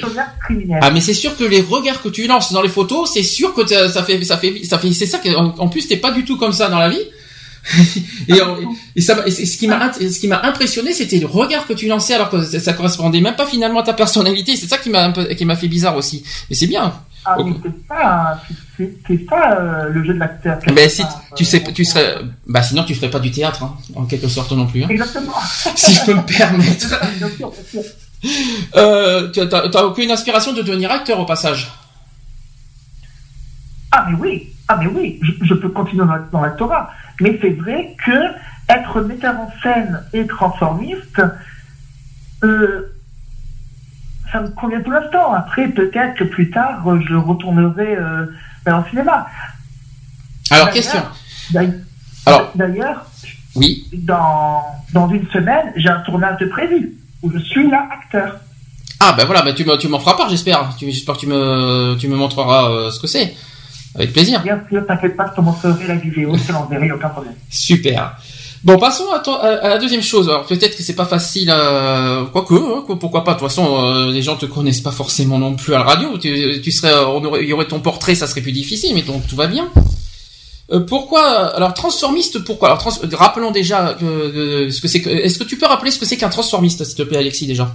ah 0.82 0.90
mais 0.90 1.00
c'est 1.00 1.14
sûr 1.14 1.34
que 1.34 1.44
les 1.44 1.62
regards 1.62 2.02
que 2.02 2.10
tu 2.10 2.26
lances 2.26 2.52
dans 2.52 2.60
les 2.60 2.68
photos, 2.68 3.10
c'est 3.10 3.22
sûr 3.22 3.54
que 3.54 3.66
ça 3.66 4.02
fait 4.02 4.22
ça 4.22 4.36
fait 4.36 4.62
ça 4.64 4.78
fait 4.78 4.92
c'est 4.92 5.06
ça 5.06 5.18
qu'en 5.18 5.68
plus 5.68 5.88
t'es 5.88 5.96
pas 5.96 6.12
du 6.12 6.26
tout 6.26 6.36
comme 6.36 6.52
ça 6.52 6.68
dans 6.68 6.78
la 6.78 6.90
vie. 6.90 7.00
et, 8.28 9.00
ça, 9.00 9.28
ce 9.28 9.56
qui 9.56 9.66
m'a 9.66 9.92
ce 9.92 10.18
qui 10.18 10.28
m'a 10.28 10.42
impressionné, 10.44 10.92
c'était 10.92 11.18
le 11.18 11.26
regard 11.26 11.66
que 11.66 11.72
tu 11.72 11.88
lançais 11.88 12.14
alors 12.14 12.30
que 12.30 12.42
ça, 12.42 12.72
correspondait 12.72 13.20
même 13.20 13.36
pas 13.36 13.46
finalement 13.46 13.80
à 13.80 13.82
ta 13.82 13.92
personnalité. 13.92 14.56
C'est 14.56 14.68
ça 14.68 14.78
qui 14.78 14.90
m'a 14.90 15.12
qui 15.12 15.44
m'a 15.44 15.56
fait 15.56 15.68
bizarre 15.68 15.96
aussi. 15.96 16.24
Mais 16.48 16.56
c'est 16.56 16.66
bien. 16.66 16.92
Ah, 17.28 17.36
mais 17.44 17.52
c'est 17.60 17.88
ça, 17.88 18.40
c'est 18.76 19.28
ça 19.28 19.58
euh, 19.58 19.88
le 19.88 20.04
jeu 20.04 20.14
de 20.14 20.18
l'acteur. 20.20 20.58
Mais 20.72 20.88
si 20.88 21.02
tu 21.34 21.44
sais, 21.44 21.60
tu 21.60 21.84
serais, 21.84 22.18
bah 22.46 22.62
sinon 22.62 22.84
tu 22.84 22.94
ferais 22.94 23.10
pas 23.10 23.18
du 23.18 23.32
théâtre, 23.32 23.64
hein, 23.64 23.76
en 23.96 24.04
quelque 24.04 24.28
sorte 24.28 24.52
non 24.52 24.66
plus. 24.66 24.84
Hein. 24.84 24.88
Exactement. 24.90 25.34
si 25.74 25.92
je 25.92 26.04
peux 26.04 26.14
me 26.14 26.22
permettre. 26.22 27.00
euh, 28.76 29.30
tu 29.32 29.40
as 29.40 29.86
aucune 29.86 30.12
inspiration 30.12 30.52
de 30.52 30.62
devenir 30.62 30.92
acteur 30.92 31.18
au 31.18 31.26
passage? 31.26 31.72
Ah 33.90 34.06
mais 34.08 34.16
oui, 34.18 34.52
ah 34.68 34.76
mais 34.76 34.86
oui, 34.86 35.18
je, 35.20 35.32
je 35.46 35.54
peux 35.54 35.70
continuer 35.70 36.04
dans 36.30 36.40
l'actorat. 36.40 36.90
Mais 37.20 37.38
c'est 37.40 37.50
vrai 37.50 37.96
que 38.04 38.10
être 38.68 39.00
metteur 39.00 39.38
en 39.38 39.50
scène 39.62 40.02
et 40.12 40.26
transformiste, 40.26 41.22
euh, 42.42 42.92
ça 44.32 44.40
me 44.40 44.48
convient 44.48 44.80
tout 44.82 44.90
l'instant. 44.90 45.32
Après, 45.32 45.68
peut-être 45.68 46.16
que 46.16 46.24
plus 46.24 46.50
tard, 46.50 46.82
je 47.08 47.14
retournerai 47.14 47.96
euh, 47.96 48.26
le 48.66 48.72
cinéma. 48.90 49.26
Alors, 50.50 50.70
question. 50.70 51.00
Alors, 52.26 52.50
d'ailleurs, 52.54 53.06
oui. 53.54 53.88
Dans, 53.92 54.62
dans 54.92 55.08
une 55.08 55.26
semaine, 55.28 55.72
j'ai 55.76 55.88
un 55.88 56.00
tournage 56.00 56.38
de 56.38 56.46
prévu 56.46 56.94
où 57.22 57.30
je 57.32 57.38
suis 57.38 57.70
là 57.70 57.88
acteur. 57.90 58.36
Ah 59.00 59.14
ben 59.16 59.24
voilà, 59.24 59.42
ben 59.42 59.54
tu, 59.54 59.64
tu 59.78 59.88
m'en 59.88 59.98
feras 59.98 60.16
part, 60.16 60.28
j'espère. 60.28 60.70
J'espère 60.78 61.14
que 61.16 61.20
tu 61.20 61.26
me, 61.26 61.96
tu 61.98 62.08
me 62.08 62.16
montreras 62.16 62.70
euh, 62.70 62.90
ce 62.90 62.98
que 63.00 63.06
c'est. 63.06 63.34
Avec 63.96 64.12
plaisir. 64.12 64.42
Bien 64.42 64.62
sûr, 64.68 64.86
t'inquiète 64.86 65.16
pas, 65.16 65.26
je 65.30 65.36
te 65.36 65.40
montrerai 65.40 65.86
la 65.88 65.96
vidéo, 65.96 66.36
je 66.36 66.46
te 66.46 66.52
l'enverrai, 66.52 66.90
aucun 66.92 67.08
problème. 67.08 67.34
Super. 67.50 68.16
Bon, 68.64 68.78
passons 68.78 69.04
à, 69.12 69.68
la 69.68 69.78
deuxième 69.78 70.02
chose. 70.02 70.28
Alors 70.28 70.44
peut-être 70.44 70.76
que 70.76 70.82
c'est 70.82 70.96
pas 70.96 71.04
facile, 71.04 71.50
euh, 71.54 72.24
quoique, 72.26 72.54
hein, 72.54 72.84
pourquoi 72.98 73.22
pas. 73.22 73.34
De 73.34 73.38
toute 73.38 73.48
façon, 73.48 73.78
euh, 73.78 74.10
les 74.10 74.22
gens 74.22 74.36
te 74.36 74.46
connaissent 74.46 74.80
pas 74.80 74.90
forcément 74.90 75.38
non 75.38 75.54
plus 75.54 75.74
à 75.74 75.78
la 75.78 75.84
radio. 75.84 76.18
Tu, 76.18 76.72
serais, 76.72 76.92
il 77.42 77.48
y 77.48 77.52
aurait 77.52 77.68
ton 77.68 77.80
portrait, 77.80 78.14
ça 78.14 78.26
serait 78.26 78.40
plus 78.40 78.52
difficile, 78.52 78.92
mais 78.94 79.02
donc 79.02 79.26
tout 79.26 79.36
va 79.36 79.46
bien. 79.46 79.68
Euh, 80.72 80.80
pourquoi 80.80 81.54
Alors 81.54 81.74
transformiste, 81.74 82.40
pourquoi? 82.40 82.70
Alors 82.70 82.98
rappelons 83.12 83.52
déjà 83.52 83.96
ce 84.00 84.80
que 84.80 84.88
c'est. 84.88 85.00
Que, 85.00 85.10
est-ce 85.10 85.38
que 85.38 85.44
tu 85.44 85.56
peux 85.56 85.66
rappeler 85.66 85.90
ce 85.90 85.98
que 85.98 86.06
c'est 86.06 86.16
qu'un 86.16 86.28
transformiste, 86.28 86.82
s'il 86.84 86.96
te 86.96 87.02
plaît, 87.02 87.18
Alexis, 87.18 87.46
déjà? 87.46 87.72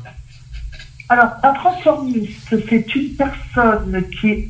Alors 1.07 1.29
un 1.43 1.53
transformiste, 1.53 2.31
c'est 2.49 2.95
une 2.95 3.15
personne 3.15 4.03
qui 4.19 4.49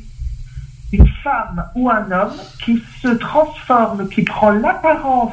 une 0.92 1.08
femme 1.24 1.64
ou 1.74 1.90
un 1.90 2.10
homme 2.10 2.34
qui 2.64 2.82
se 3.02 3.08
transforme, 3.08 4.08
qui 4.08 4.22
prend 4.22 4.50
l'apparence 4.50 5.32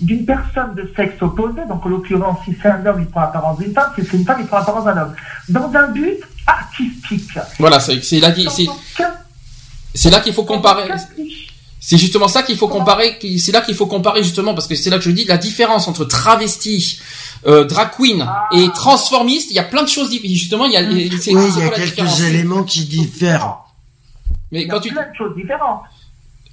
d'une 0.00 0.26
personne 0.26 0.74
de 0.74 0.92
sexe 0.96 1.22
opposé, 1.22 1.60
donc 1.68 1.86
en 1.86 1.88
l'occurrence, 1.88 2.38
si 2.44 2.54
c'est 2.60 2.68
un 2.68 2.84
homme, 2.84 3.00
il 3.00 3.06
prend 3.06 3.22
l'apparence 3.22 3.58
d'une 3.58 3.72
femme, 3.72 3.92
si 3.96 4.04
c'est 4.04 4.16
une 4.16 4.24
femme, 4.24 4.38
il 4.40 4.46
prend 4.46 4.58
l'apparence 4.58 4.84
d'un 4.84 4.96
homme, 4.96 5.14
dans 5.48 5.72
un 5.72 5.88
but 5.88 6.18
artistique. 6.46 7.38
Voilà, 7.58 7.78
c'est 7.80 7.94
là, 8.20 8.34
c'est 9.94 10.10
là 10.10 10.20
qu'il 10.20 10.32
faut 10.32 10.44
comparer. 10.44 10.90
C'est 11.78 11.98
justement 11.98 12.28
ça 12.28 12.42
qu'il 12.42 12.56
faut 12.56 12.68
comparer. 12.68 13.18
C'est 13.38 13.52
là 13.52 13.60
qu'il 13.60 13.74
faut 13.74 13.86
comparer 13.86 14.22
justement 14.22 14.54
parce 14.54 14.66
que 14.66 14.74
c'est 14.74 14.90
là 14.90 14.96
que 14.96 15.04
je 15.04 15.10
dis 15.10 15.26
la 15.26 15.36
différence 15.36 15.86
entre 15.86 16.04
travesti, 16.06 16.98
euh, 17.46 17.64
drag 17.64 17.90
queen 17.96 18.26
ah. 18.26 18.48
et 18.52 18.68
transformiste. 18.74 19.50
Il 19.50 19.56
y 19.56 19.58
a 19.58 19.64
plein 19.64 19.82
de 19.82 19.88
choses 19.88 20.10
justement. 20.10 20.64
Il 20.64 20.72
y 20.72 20.76
a, 20.78 20.82
oui, 20.82 21.10
il 21.26 21.58
y 21.58 21.62
a 21.62 21.68
quelques 21.68 22.20
éléments 22.22 22.62
qui 22.64 22.86
diffèrent. 22.86 23.63
Mais 24.54 24.68
quand 24.68 24.78
tu 24.78 24.90
plein 24.90 25.10
de 25.10 25.16
choses 25.16 25.34
différentes. 25.34 25.82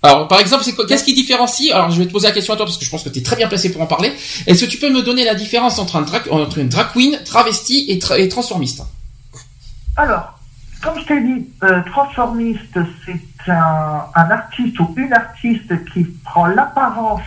Alors, 0.02 0.28
par 0.28 0.40
exemple, 0.40 0.64
c'est 0.64 0.76
qu'est-ce 0.88 1.04
qui 1.04 1.14
différencie? 1.14 1.72
Alors, 1.72 1.92
je 1.92 2.00
vais 2.00 2.08
te 2.08 2.12
poser 2.12 2.28
la 2.28 2.34
question 2.34 2.56
à 2.56 2.58
toi 2.58 2.66
parce 2.66 2.80
que 2.80 2.84
je 2.84 2.90
pense 2.90 3.04
que 3.04 3.10
tu 3.10 3.20
es 3.20 3.22
très 3.22 3.36
bien 3.36 3.48
placé 3.48 3.72
pour 3.72 3.80
en 3.80 3.86
parler. 3.86 4.12
Est-ce 4.48 4.66
que 4.66 4.70
tu 4.70 4.80
peux 4.80 4.92
me 4.92 5.04
donner 5.04 5.24
la 5.24 5.36
différence 5.36 5.78
entre, 5.78 5.98
un 5.98 6.06
entre 6.32 6.58
une 6.58 6.70
drag 6.70 6.88
queen, 6.94 7.20
travesti 7.24 7.86
et, 7.92 8.28
transformiste? 8.28 8.84
Alors, 9.96 10.40
comme 10.82 11.00
je 11.00 11.06
t'ai 11.06 11.22
dit, 11.22 11.48
euh, 11.62 11.84
transformiste, 11.92 12.80
c'est 13.06 13.52
un, 13.52 14.08
artiste 14.16 14.80
ou 14.80 14.92
une 14.98 15.14
artiste 15.14 15.86
qui 15.94 16.06
prend 16.26 16.48
l'apparence 16.48 17.22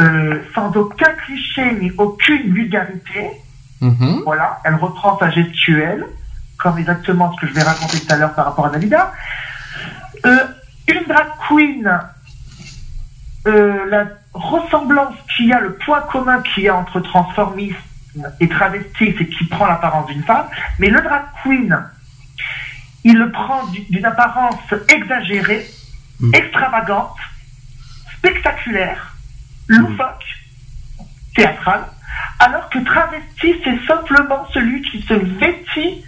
euh, 0.00 0.42
sans 0.54 0.74
aucun 0.74 1.12
cliché 1.26 1.74
ni 1.78 1.92
aucune 1.98 2.54
vulgarité. 2.54 3.32
Mm-hmm. 3.82 4.22
Voilà, 4.24 4.58
elle 4.64 4.76
reprend 4.76 5.18
sa 5.18 5.28
gestuelle 5.30 6.06
comme 6.62 6.78
exactement 6.78 7.32
ce 7.34 7.40
que 7.40 7.46
je 7.48 7.52
vais 7.52 7.62
raconter 7.62 7.98
tout 8.00 8.12
à 8.12 8.16
l'heure 8.16 8.34
par 8.34 8.44
rapport 8.46 8.66
à 8.66 8.70
Dalida. 8.70 9.12
Euh, 10.24 10.46
une 10.88 11.04
drag 11.06 11.26
queen, 11.48 12.00
euh, 13.46 13.90
la 13.90 14.06
ressemblance 14.32 15.14
qu'il 15.34 15.46
y 15.46 15.52
a, 15.52 15.60
le 15.60 15.74
point 15.74 16.00
commun 16.02 16.40
qu'il 16.42 16.64
y 16.64 16.68
a 16.68 16.76
entre 16.76 17.00
transformisme 17.00 17.76
et 18.40 18.48
travesti, 18.48 19.14
c'est 19.18 19.26
qu'il 19.26 19.48
prend 19.48 19.66
l'apparence 19.66 20.06
d'une 20.06 20.22
femme, 20.22 20.46
mais 20.78 20.88
le 20.88 21.00
drag 21.00 21.22
queen, 21.42 21.76
il 23.04 23.18
le 23.18 23.32
prend 23.32 23.66
d'une 23.66 24.04
apparence 24.04 24.72
exagérée, 24.88 25.68
mm. 26.20 26.34
extravagante, 26.34 27.16
spectaculaire, 28.18 29.16
loufoque, 29.66 30.24
théâtrale, 31.34 31.86
alors 32.38 32.68
que 32.68 32.78
travesti, 32.78 33.54
c'est 33.64 33.86
simplement 33.86 34.46
celui 34.52 34.82
qui 34.82 35.02
se 35.02 35.14
vêtit 35.14 36.04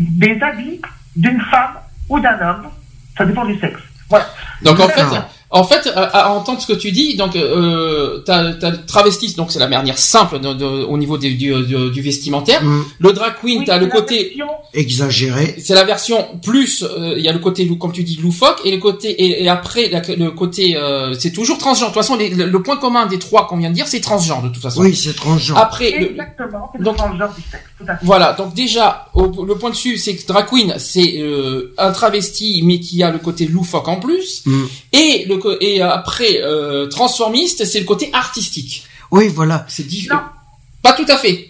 des 0.00 0.40
habits 0.40 0.80
d'une 1.14 1.40
femme 1.42 1.74
ou 2.08 2.18
d'un 2.20 2.40
homme, 2.40 2.68
ça 3.16 3.24
dépend 3.24 3.44
du 3.44 3.58
sexe. 3.58 3.80
Voilà. 4.08 4.26
Donc 4.62 4.80
en 4.80 4.88
fait, 4.88 5.04
en 5.52 5.64
fait, 5.64 5.90
à, 5.96 6.30
entendre 6.32 6.60
ce 6.60 6.66
que 6.66 6.78
tu 6.78 6.92
dis, 6.92 7.16
donc 7.16 7.34
euh, 7.34 8.22
t'as, 8.24 8.52
t'as 8.52 8.70
travesti, 8.70 9.34
donc 9.34 9.50
c'est 9.50 9.58
la 9.58 9.66
manière 9.66 9.98
simple 9.98 10.36
au 10.36 10.96
niveau 10.96 11.18
du, 11.18 11.34
du, 11.34 12.00
vestimentaire. 12.00 12.62
Mm. 12.62 12.84
Le 13.00 13.12
drag 13.12 13.34
queen, 13.40 13.64
t'as 13.64 13.78
le 13.78 13.86
côté 13.86 14.36
exagéré. 14.74 15.56
C'est 15.58 15.74
la 15.74 15.82
version 15.82 16.38
plus, 16.40 16.84
euh, 16.84 17.14
il 17.16 17.24
y 17.24 17.28
a 17.28 17.32
le 17.32 17.40
côté 17.40 17.68
comme 17.80 17.90
tu 17.90 18.04
dis 18.04 18.16
loufoque 18.22 18.60
et 18.64 18.70
le 18.70 18.78
côté 18.78 19.42
et, 19.42 19.48
après 19.48 19.90
le 20.16 20.30
côté, 20.30 20.76
euh, 20.76 21.14
c'est 21.14 21.32
toujours 21.32 21.58
transgenre. 21.58 21.88
De 21.90 21.94
toute 21.94 22.02
façon, 22.02 22.16
le, 22.16 22.62
point 22.62 22.76
commun 22.76 23.06
des 23.06 23.18
trois 23.18 23.48
qu'on 23.48 23.56
vient 23.56 23.70
de 23.70 23.74
dire, 23.74 23.88
c'est 23.88 24.00
transgenre 24.00 24.42
de 24.42 24.48
toute 24.50 24.62
façon. 24.62 24.82
Oui, 24.82 24.94
c'est 24.94 25.16
transgenre. 25.16 25.58
Après, 25.58 25.92
exactement, 25.92 26.70
transgenre 26.94 27.34
du 27.34 27.42
sexe. 27.42 27.64
Tout 27.76 27.84
à 27.88 27.96
fait. 27.96 28.06
Voilà, 28.06 28.34
donc 28.34 28.54
déjà 28.54 29.08
le 29.16 29.54
point 29.54 29.70
dessus, 29.70 29.96
c'est 29.96 30.14
que 30.14 30.26
drag 30.26 30.46
queen, 30.46 30.74
c'est 30.78 31.18
euh, 31.18 31.74
un 31.78 31.90
travesti 31.90 32.62
mais 32.64 32.78
qui 32.78 33.02
a 33.02 33.10
le 33.10 33.18
côté 33.18 33.46
loufoque 33.46 33.88
en 33.88 33.96
plus, 33.96 34.42
mm. 34.46 34.64
et 34.92 35.24
le 35.28 35.39
et 35.60 35.82
après 35.82 36.40
euh, 36.42 36.86
transformiste, 36.88 37.64
c'est 37.64 37.80
le 37.80 37.86
côté 37.86 38.10
artistique. 38.12 38.84
Oui, 39.10 39.28
voilà. 39.28 39.64
C'est 39.68 39.86
différent. 39.86 40.22
Pas 40.82 40.92
tout 40.94 41.06
à 41.08 41.16
fait. 41.16 41.48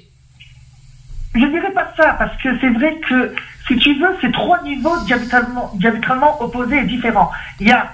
Je 1.34 1.46
dirais 1.46 1.72
pas 1.72 1.92
ça, 1.96 2.14
parce 2.18 2.36
que 2.42 2.48
c'est 2.60 2.70
vrai 2.70 2.98
que, 3.08 3.34
si 3.68 3.76
tu 3.78 3.94
veux, 4.00 4.08
c'est 4.20 4.32
trois 4.32 4.60
niveaux 4.62 4.96
diamétralement, 5.06 5.70
diamétralement 5.76 6.42
opposés 6.42 6.78
et 6.78 6.84
différents. 6.86 7.30
Il 7.60 7.68
y 7.68 7.72
a 7.72 7.92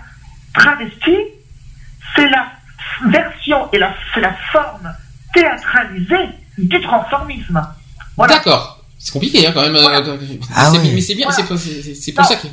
travesti, 0.55 1.17
c'est 2.15 2.29
la 2.31 2.47
version 3.11 3.71
et 3.73 3.79
la, 3.79 3.95
c'est 4.15 4.21
la 4.23 4.35
forme 4.53 4.91
théâtralisée 5.35 6.29
du 6.57 6.81
transformisme. 6.81 7.61
D'accord. 8.17 8.83
C'est 8.99 9.13
compliqué 9.13 9.47
hein, 9.47 9.51
quand 9.53 9.61
même. 9.63 9.77
euh, 9.77 10.17
Ah 10.55 10.71
c'est- 10.71 10.79
ouais. 10.79 10.93
Mais 10.95 11.01
c'est 11.03 11.15
bien, 11.15 11.29
Voilà. 11.29 11.45
c'est 11.59 11.83
c'est- 11.83 11.95
c'est 11.95 12.13
pour 12.13 12.23
Non. 12.25 12.29
ça 12.31 12.37
que. 12.37 12.47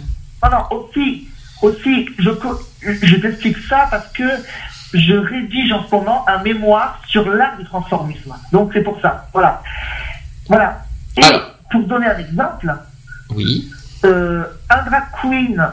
Non, 0.44 0.50
non, 0.52 0.78
aussi, 0.78 1.28
aussi, 1.62 2.06
je, 2.20 2.30
je 3.02 3.16
t'explique 3.18 3.58
ça 3.70 3.88
parce 3.90 4.08
que 4.14 4.24
je 4.94 5.14
rédige 5.16 5.72
en 5.72 5.86
ce 5.88 5.92
moment 5.96 6.28
un 6.28 6.42
mémoire 6.44 7.02
sur 7.08 7.28
l'art 7.30 7.58
du 7.58 7.66
transformisme. 7.66 8.34
Donc 8.52 8.72
c'est 8.74 8.82
pour 8.84 9.00
ça. 9.02 9.28
Voilà. 9.34 9.62
Voilà. 10.48 10.84
Et 11.18 11.24
Alors. 11.24 11.58
pour 11.72 11.84
donner 11.88 12.08
un 12.08 12.18
exemple, 12.20 12.74
Oui. 13.30 13.72
euh, 14.06 14.44
un 14.70 14.84
drag 14.84 15.04
queen, 15.22 15.68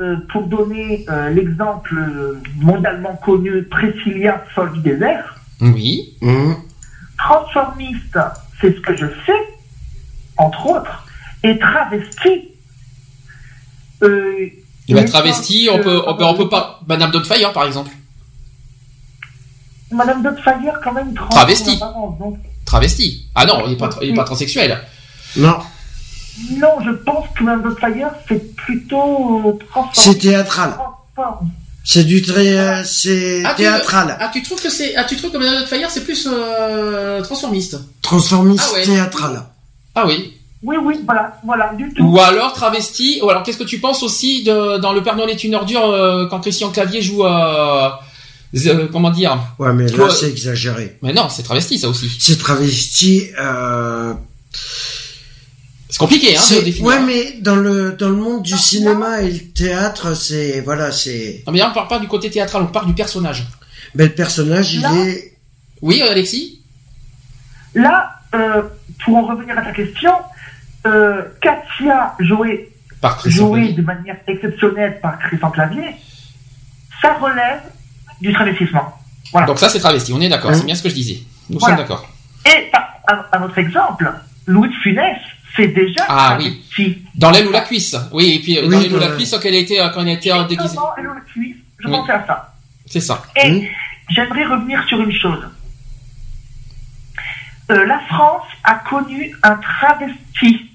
euh, 0.00 0.16
pour 0.30 0.46
donner 0.46 1.04
euh, 1.10 1.30
l'exemple 1.30 1.94
euh, 1.98 2.40
mondialement 2.56 3.16
connu, 3.16 3.62
Priscilla 3.64 4.42
Sol 4.54 4.72
du 4.72 4.80
désert, 4.80 5.36
Oui. 5.60 6.16
Hum. 6.22 6.56
transformiste, 7.18 8.18
c'est 8.60 8.74
ce 8.74 8.80
que 8.80 8.96
je 8.96 9.06
fais, 9.26 9.42
entre 10.38 10.66
autres, 10.66 11.06
et 11.42 11.58
travesti. 11.58 12.48
Et 14.88 14.94
bah, 14.94 15.00
les 15.02 15.06
travesti, 15.08 15.66
fois 15.66 15.76
on 15.76 15.82
peut, 15.82 16.02
on 16.06 16.14
peut, 16.16 16.24
on 16.24 16.34
peut 16.34 16.48
pas. 16.48 16.80
Madame 16.86 17.10
Doubtfire, 17.10 17.52
par 17.52 17.64
exemple. 17.66 17.90
Madame 19.90 20.22
Doubtfire, 20.22 20.80
quand 20.82 20.92
même, 20.92 21.14
trans- 21.14 21.28
Travesti. 21.28 21.74
apparence, 21.76 22.18
donc- 22.18 22.38
Travesti. 22.64 23.26
Ah 23.34 23.44
non, 23.44 23.64
il 23.66 23.72
est 23.72 23.76
pas, 23.76 23.90
il 24.02 24.10
est 24.10 24.14
pas 24.14 24.24
transsexuel. 24.24 24.78
Non, 25.36 25.58
Non, 26.52 26.68
je 26.84 26.90
pense 26.92 27.26
que 27.36 27.44
Madame 27.44 27.62
Doubtfire, 27.62 28.10
c'est 28.26 28.56
plutôt 28.56 29.46
euh, 29.46 29.58
transformiste. 29.70 30.00
c'est 30.02 30.18
théâtral. 30.18 30.74
C'est 31.84 32.04
du 32.04 32.22
très, 32.22 32.56
euh, 32.58 32.82
c'est 32.84 33.42
Ah, 33.44 33.50
tu- 33.50 33.56
théâtral. 33.62 34.16
Ah, 34.18 34.30
tu 34.32 34.42
trouves 34.42 34.62
que 34.62 34.70
c'est, 34.70 34.94
ah, 34.96 35.04
tu 35.04 35.16
trouves 35.16 35.30
que 35.32 35.36
Madame 35.36 35.58
Doubtfire 35.58 35.90
c'est 35.90 36.04
plus 36.04 36.26
euh, 36.32 37.20
transformiste? 37.22 37.76
Transformiste 38.00 38.64
Ah 38.70 38.74
ouais. 38.74 38.82
théâtral. 38.84 39.42
Ah 39.94 40.06
oui. 40.06 40.38
Oui, 40.62 40.76
oui, 40.80 41.00
voilà, 41.04 41.40
voilà, 41.44 41.72
du 41.74 41.92
tout. 41.92 42.04
Ou 42.04 42.20
alors 42.20 42.52
travesti. 42.52 43.20
Ou 43.22 43.30
alors 43.30 43.42
qu'est-ce 43.42 43.58
que 43.58 43.64
tu 43.64 43.78
penses 43.80 44.02
aussi 44.02 44.44
de, 44.44 44.78
dans 44.78 44.92
Le 44.92 45.02
Père 45.02 45.16
Noël 45.16 45.30
est 45.30 45.42
une 45.44 45.54
ordure 45.56 45.84
euh, 45.90 46.26
quand 46.28 46.40
Christian 46.40 46.70
Clavier 46.70 47.02
joue 47.02 47.24
à 47.24 48.00
euh, 48.54 48.86
comment 48.92 49.10
dire? 49.10 49.38
Ouais, 49.58 49.72
mais 49.72 49.88
là, 49.88 50.08
c'est 50.10 50.28
exagéré. 50.30 50.98
Mais 51.02 51.12
non, 51.12 51.28
c'est 51.28 51.42
travesti 51.42 51.78
ça 51.78 51.88
aussi. 51.88 52.08
C'est 52.20 52.38
travesti, 52.38 53.28
euh, 53.40 54.12
C'est 55.88 55.98
compliqué 55.98 56.36
hein 56.36 56.40
de 56.40 56.44
c'est, 56.44 56.62
définir. 56.62 56.86
ouais, 56.86 57.00
mais 57.00 57.32
dans 57.40 57.56
le, 57.56 57.92
dans 57.92 58.08
le 58.10 58.16
monde 58.16 58.42
du 58.42 58.56
cinéma 58.56 59.22
et 59.22 59.30
le 59.30 59.38
théâtre, 59.52 60.14
c'est, 60.14 60.60
voilà, 60.60 60.92
c'est, 60.92 61.42
Non 61.46 61.52
mais 61.52 61.58
là 61.58 61.68
on 61.70 61.74
parle 61.74 61.88
pas 61.88 61.98
du 61.98 62.08
côté 62.08 62.30
théâtral, 62.30 62.62
on 62.62 62.66
parle 62.66 62.86
du 62.86 62.94
personnage. 62.94 63.46
ben, 63.94 64.06
le 64.08 64.14
personnage, 64.14 64.74
il 64.74 64.84
est, 64.84 65.32
Oui, 65.80 66.00
euh, 66.02 66.10
Alexis? 66.10 66.60
Là, 67.74 68.10
euh, 68.34 68.62
pour 69.04 69.16
en 69.16 69.26
revenir 69.26 69.58
à 69.58 69.62
ta 69.62 69.72
question, 69.72 70.12
euh, 70.86 71.22
Katia 71.40 72.14
jouée, 72.18 72.68
de 73.02 73.82
manière 73.82 74.16
exceptionnelle 74.26 75.00
par 75.00 75.18
Christian 75.18 75.50
Clavier, 75.50 75.94
ça 77.00 77.14
relève 77.14 77.62
du 78.20 78.32
travestissement. 78.32 78.94
Voilà. 79.32 79.46
Donc 79.46 79.58
ça 79.58 79.68
c'est 79.68 79.78
travesti. 79.80 80.12
On 80.12 80.20
est 80.20 80.28
d'accord. 80.28 80.50
Hein 80.50 80.54
C'est 80.54 80.66
bien 80.66 80.74
ce 80.74 80.82
que 80.82 80.88
je 80.88 80.94
disais. 80.94 81.20
Nous 81.50 81.58
Voilà. 81.58 81.76
sommes 81.76 81.84
d'accord. 81.84 82.08
Et 82.46 82.70
par- 82.70 82.88
un, 83.08 83.24
un 83.38 83.42
autre 83.42 83.58
exemple, 83.58 84.12
Louis 84.46 84.68
de 84.68 84.74
Funès, 84.74 85.16
c'est 85.56 85.68
déjà 85.68 86.04
Ah 86.08 86.36
oui. 86.38 86.62
travesti. 86.70 87.02
Dans 87.14 87.30
l'aile 87.30 87.48
ou 87.48 87.52
la 87.52 87.62
cuisse. 87.62 87.96
Oui, 88.12 88.34
et 88.36 88.38
puis 88.40 88.58
euh, 88.58 88.62
Oui, 88.62 88.68
dans 88.70 88.80
l'aile 88.80 88.94
ou 88.94 88.98
la 89.00 89.08
la- 89.08 89.16
cuisse 89.16 89.30
quand 89.32 89.40
elle 89.44 89.54
était 89.56 89.80
euh, 89.80 89.88
quand 89.90 90.02
elle 90.02 90.08
était 90.10 90.32
euh, 90.32 90.44
déguisée. 90.44 90.68
Justement, 90.68 90.90
elle 90.96 91.04
le 91.04 91.20
cuisse, 91.32 91.56
je 91.78 91.88
Oui. 91.88 91.92
pensais 91.92 92.12
à 92.12 92.26
ça. 92.26 92.54
C'est 92.86 93.00
ça. 93.00 93.22
Et 93.36 93.68
j'aimerais 94.10 94.44
revenir 94.44 94.82
sur 94.88 95.00
une 95.00 95.12
chose. 95.12 95.44
Euh, 97.70 97.86
la 97.86 98.00
France 98.00 98.42
a 98.64 98.74
connu 98.74 99.34
un 99.42 99.56
travesti, 99.56 100.70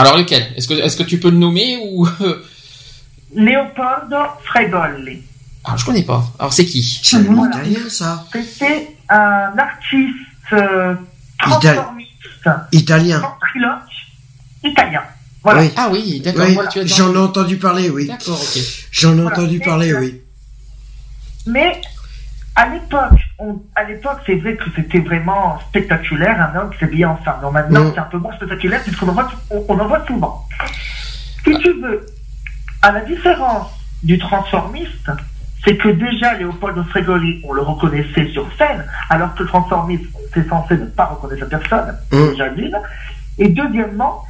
Alors 0.00 0.16
lequel? 0.16 0.52
Est-ce 0.56 0.66
que 0.68 0.74
est-ce 0.74 0.96
que 0.96 1.02
tu 1.02 1.18
peux 1.20 1.30
le 1.30 1.36
nommer 1.36 1.78
ou 1.82 2.08
Leopoldo 3.34 4.16
Fregoli. 4.44 5.22
Ah, 5.64 5.76
je 5.76 5.84
connais 5.84 6.02
pas. 6.02 6.24
Alors 6.38 6.52
c'est 6.52 6.64
qui? 6.64 6.82
C'est 7.02 7.16
un 7.16 7.22
Voilà. 7.22 7.56
italien, 7.62 7.88
ça. 7.88 8.24
C'était 8.32 8.96
un 9.08 9.52
artiste 9.58 10.16
euh, 10.52 10.94
transformiste, 11.38 12.10
Italien. 12.72 13.22
italien. 14.64 15.02
Voilà. 15.42 15.62
Oui. 15.62 15.70
Ah 15.76 15.88
oui, 15.90 16.20
d'accord. 16.20 16.44
Oui, 16.46 16.56
j'en 16.86 17.14
ai 17.14 17.18
entendu 17.18 17.56
parler, 17.56 17.88
oui. 17.90 18.06
D'accord, 18.08 18.40
ok. 18.40 18.62
J'en 18.90 19.12
ai 19.12 19.20
Voilà. 19.22 19.30
entendu 19.38 19.56
Et, 19.56 19.60
parler, 19.60 19.94
oui. 19.94 20.20
Mais 21.46 21.80
à 22.62 22.66
l'époque, 22.68 23.20
à 23.74 23.84
l'époque, 23.84 24.18
c'est 24.26 24.34
vrai 24.36 24.54
que 24.56 24.64
c'était 24.76 24.98
vraiment 25.00 25.58
spectaculaire, 25.68 26.36
un 26.54 26.58
homme 26.58 26.70
qui 26.70 26.78
s'habillait 26.78 27.04
en 27.06 27.16
femme. 27.16 27.40
Donc 27.42 27.52
maintenant, 27.54 27.84
Mm. 27.84 27.92
c'est 27.94 28.00
un 28.00 28.10
peu 28.14 28.18
moins 28.18 28.34
spectaculaire 28.34 28.82
puisqu'on 28.82 29.08
en 29.08 29.12
voit, 29.12 29.28
on, 29.50 29.64
on 29.68 29.78
en 29.78 29.88
voit 29.88 30.04
souvent. 30.06 30.44
Si 31.44 31.52
tu 31.58 31.72
veux, 31.80 32.04
à 32.82 32.92
la 32.92 33.00
différence 33.00 33.68
du 34.02 34.18
transformiste, 34.18 35.10
c'est 35.64 35.76
que 35.76 35.88
déjà 35.88 36.34
Léopold 36.38 36.82
Fregoli, 36.90 37.42
on 37.46 37.52
le 37.52 37.62
reconnaissait 37.62 38.28
sur 38.28 38.46
scène, 38.58 38.84
alors 39.10 39.34
que 39.34 39.42
le 39.42 39.48
transformiste, 39.48 40.04
c'est 40.34 40.46
censé 40.48 40.76
ne 40.76 40.86
pas 40.86 41.06
reconnaître 41.06 41.46
personne, 41.48 41.96
Mm. 42.12 42.28
déjà 42.30 42.48
d'une. 42.50 42.78
Et 43.38 43.48
deuxièmement, 43.48 44.24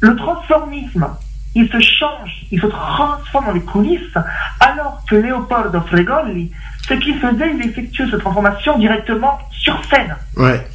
le 0.00 0.16
transformisme, 0.16 1.06
il 1.54 1.68
se 1.68 1.80
change, 1.80 2.46
il 2.50 2.60
se 2.60 2.66
transforme 2.66 3.46
dans 3.46 3.52
les 3.52 3.60
coulisses, 3.72 4.16
alors 4.60 5.02
que 5.08 5.16
Leopoldo 5.16 5.80
Fregoli, 5.82 6.50
ce 6.88 6.94
qu'il 6.94 7.18
faisait, 7.18 7.52
il 7.54 7.66
effectuait 7.68 8.06
cette 8.10 8.20
transformation 8.20 8.78
directement 8.78 9.38
sur 9.52 9.80
scène, 9.90 10.16
Ouais. 10.36 10.66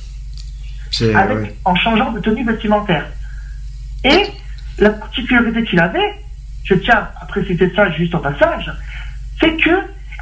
C'est, 0.92 1.14
avec, 1.14 1.38
ouais. 1.40 1.56
en 1.66 1.76
changeant 1.76 2.12
de 2.14 2.20
tenue 2.22 2.46
vestimentaire. 2.46 3.06
Et 4.06 4.28
la 4.78 4.92
particularité 4.92 5.64
qu'il 5.66 5.80
avait, 5.80 6.16
je 6.64 6.76
tiens 6.76 7.10
à 7.20 7.26
préciser 7.26 7.72
ça 7.76 7.92
juste 7.92 8.16
au 8.16 8.20
passage, 8.20 8.72
c'est 9.40 9.58
que 9.58 9.72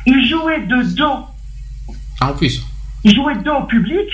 il 0.06 0.28
jouait 0.28 0.62
de 0.62 0.82
dos, 0.96 1.26
Ah 2.20 2.32
en 2.32 2.34
plus. 2.34 2.64
il 3.04 3.14
jouait 3.14 3.36
de 3.36 3.44
dos 3.44 3.54
au 3.56 3.64
public, 3.66 4.08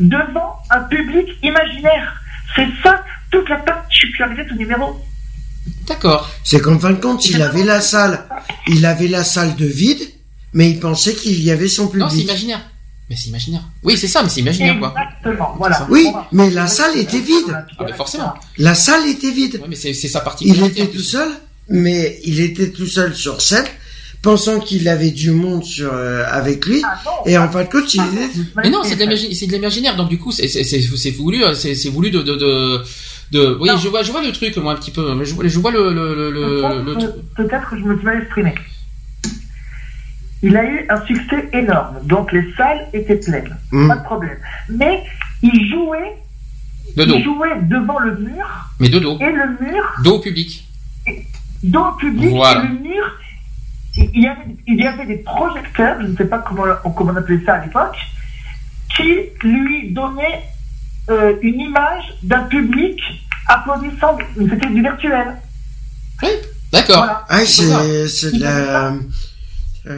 devant 0.00 0.56
un 0.70 0.80
public 0.84 1.28
imaginaire. 1.42 2.20
C'est 2.54 2.68
ça 2.82 3.02
toute 3.30 3.48
la 3.48 3.56
particularité 3.56 4.44
de 4.44 4.48
ce 4.50 4.54
numéro. 4.54 5.04
D'accord. 5.86 6.30
C'est 6.44 6.60
qu'en 6.60 6.78
fin 6.78 6.90
de 6.90 7.00
compte, 7.00 7.28
il 7.28 7.42
avait 7.42 7.64
la 7.64 7.80
salle, 7.80 8.24
il 8.68 8.86
avait 8.86 9.08
la 9.08 9.22
salle 9.24 9.54
de 9.56 9.66
vide, 9.66 10.00
mais 10.56 10.70
il 10.70 10.80
pensait 10.80 11.14
qu'il 11.14 11.38
y 11.42 11.50
avait 11.50 11.68
son 11.68 11.84
Non, 11.84 11.90
c'est 12.08 12.16
public. 12.16 12.24
imaginaire. 12.30 12.62
Mais 13.08 13.14
c'est 13.14 13.28
imaginaire. 13.28 13.62
Oui, 13.84 13.96
c'est 13.96 14.08
ça, 14.08 14.22
mais 14.22 14.28
c'est 14.28 14.40
imaginaire 14.40 14.78
quoi. 14.80 14.92
Exactement, 14.96 15.54
voilà. 15.58 15.86
Oui, 15.90 16.04
mais 16.32 16.48
la 16.50 16.66
salle 16.66 16.96
était 16.96 17.20
vide. 17.20 17.50
Ah 17.78 17.84
mais 17.86 17.92
forcément. 17.92 18.32
La 18.58 18.74
salle 18.74 19.06
était 19.14 19.30
vide. 19.30 19.56
Ouais, 19.62 19.68
mais 19.68 19.76
c'est 19.76 19.92
c'est 19.94 20.08
sa 20.08 20.20
Il 20.20 20.24
particularité. 20.24 20.80
était 20.82 20.92
tout 20.96 21.02
seul, 21.14 21.28
mais 21.68 22.18
il 22.24 22.40
était 22.40 22.70
tout 22.70 22.86
seul 22.86 23.14
sur 23.14 23.40
scène, 23.40 23.66
pensant 24.22 24.58
qu'il 24.58 24.88
avait 24.88 25.12
du 25.12 25.30
monde 25.30 25.62
sur, 25.62 25.92
euh, 25.92 26.24
avec 26.40 26.66
lui, 26.66 26.82
Ah 26.84 27.00
et 27.26 27.36
en 27.38 27.48
fin 27.48 27.62
de 27.62 27.68
compte, 27.68 27.92
il 27.94 28.00
ah, 28.00 28.08
était... 28.12 28.40
Mais 28.64 28.70
non, 28.70 28.80
c'est 28.82 28.96
de 28.96 29.52
l'imaginaire. 29.54 29.94
Donc 29.94 30.08
du 30.08 30.18
coup, 30.18 30.32
c'est 30.32 30.48
c'est 30.48 30.64
c'est 30.64 30.80
c'est 30.80 31.10
voulu, 31.12 31.44
euh, 31.44 31.54
c'est 31.54 31.74
c'est 31.76 31.90
voulu 31.90 32.10
de 32.10 32.22
de 32.22 32.34
de. 32.34 32.82
de- 33.30 33.56
oui, 33.60 33.68
Non. 33.68 33.76
je 33.78 33.88
vois, 33.88 34.02
je 34.02 34.10
vois 34.10 34.22
le 34.22 34.32
truc 34.32 34.56
moi 34.56 34.72
un 34.72 34.76
petit 34.76 34.90
peu. 34.90 35.14
mais 35.14 35.24
Je 35.24 35.34
vois, 35.34 35.46
je 35.46 35.58
vois 35.60 35.70
le 35.70 35.92
le 35.98 36.14
le, 36.20 36.30
le, 36.32 36.82
le- 36.82 36.94
Peut-être 36.94 37.34
peut-être 37.36 37.70
que 37.70 37.76
je 37.78 37.84
me 37.84 37.94
suis 37.96 38.04
mal 38.04 38.18
exprimé. 38.22 38.52
Il 40.42 40.56
a 40.56 40.64
eu 40.64 40.86
un 40.90 41.04
succès 41.06 41.48
énorme, 41.52 41.98
donc 42.04 42.30
les 42.32 42.52
salles 42.56 42.86
étaient 42.92 43.16
pleines, 43.16 43.56
Hmm. 43.72 43.88
pas 43.88 43.96
de 43.96 44.04
problème. 44.04 44.36
Mais 44.68 45.02
il 45.42 45.70
jouait, 45.70 46.16
de 46.96 47.04
dos, 47.04 47.16
il 47.16 47.24
jouait 47.24 47.60
devant 47.62 47.98
le 47.98 48.16
mur, 48.18 48.46
mais 48.78 48.88
de 48.88 48.98
dos, 48.98 49.18
et 49.18 49.32
le 49.32 49.48
mur, 49.60 49.82
dos 50.04 50.16
au 50.16 50.20
public. 50.20 50.66
dans 51.62 51.90
le 51.92 51.96
public, 51.96 52.30
Voilà. 52.30 52.64
et 52.64 52.68
le 52.68 52.74
mur, 52.80 53.04
il 53.96 54.22
y, 54.22 54.26
avait, 54.28 54.56
il 54.66 54.76
y 54.76 54.86
avait 54.86 55.06
des 55.06 55.16
projecteurs, 55.18 55.96
je 56.02 56.06
ne 56.08 56.16
sais 56.16 56.26
pas 56.26 56.38
comment, 56.40 56.64
comment 56.94 57.12
on 57.12 57.16
appelait 57.16 57.40
ça 57.46 57.54
à 57.54 57.64
l'époque, 57.64 57.96
qui 58.94 59.14
lui 59.42 59.90
donnaient 59.92 60.42
euh, 61.08 61.34
une 61.40 61.60
image 61.60 62.04
d'un 62.22 62.42
public 62.44 63.00
applaudissant, 63.48 64.18
c'était 64.36 64.66
du 64.66 64.82
virtuel. 64.82 65.36
D'accord. 66.72 66.96
Voilà. 66.98 67.24
Ah, 67.28 67.38
C'est 67.46 67.62
c'est, 67.62 68.08
c'est 68.08 68.32
de 68.36 68.42
la... 68.42 68.92
Ah. 69.88 69.92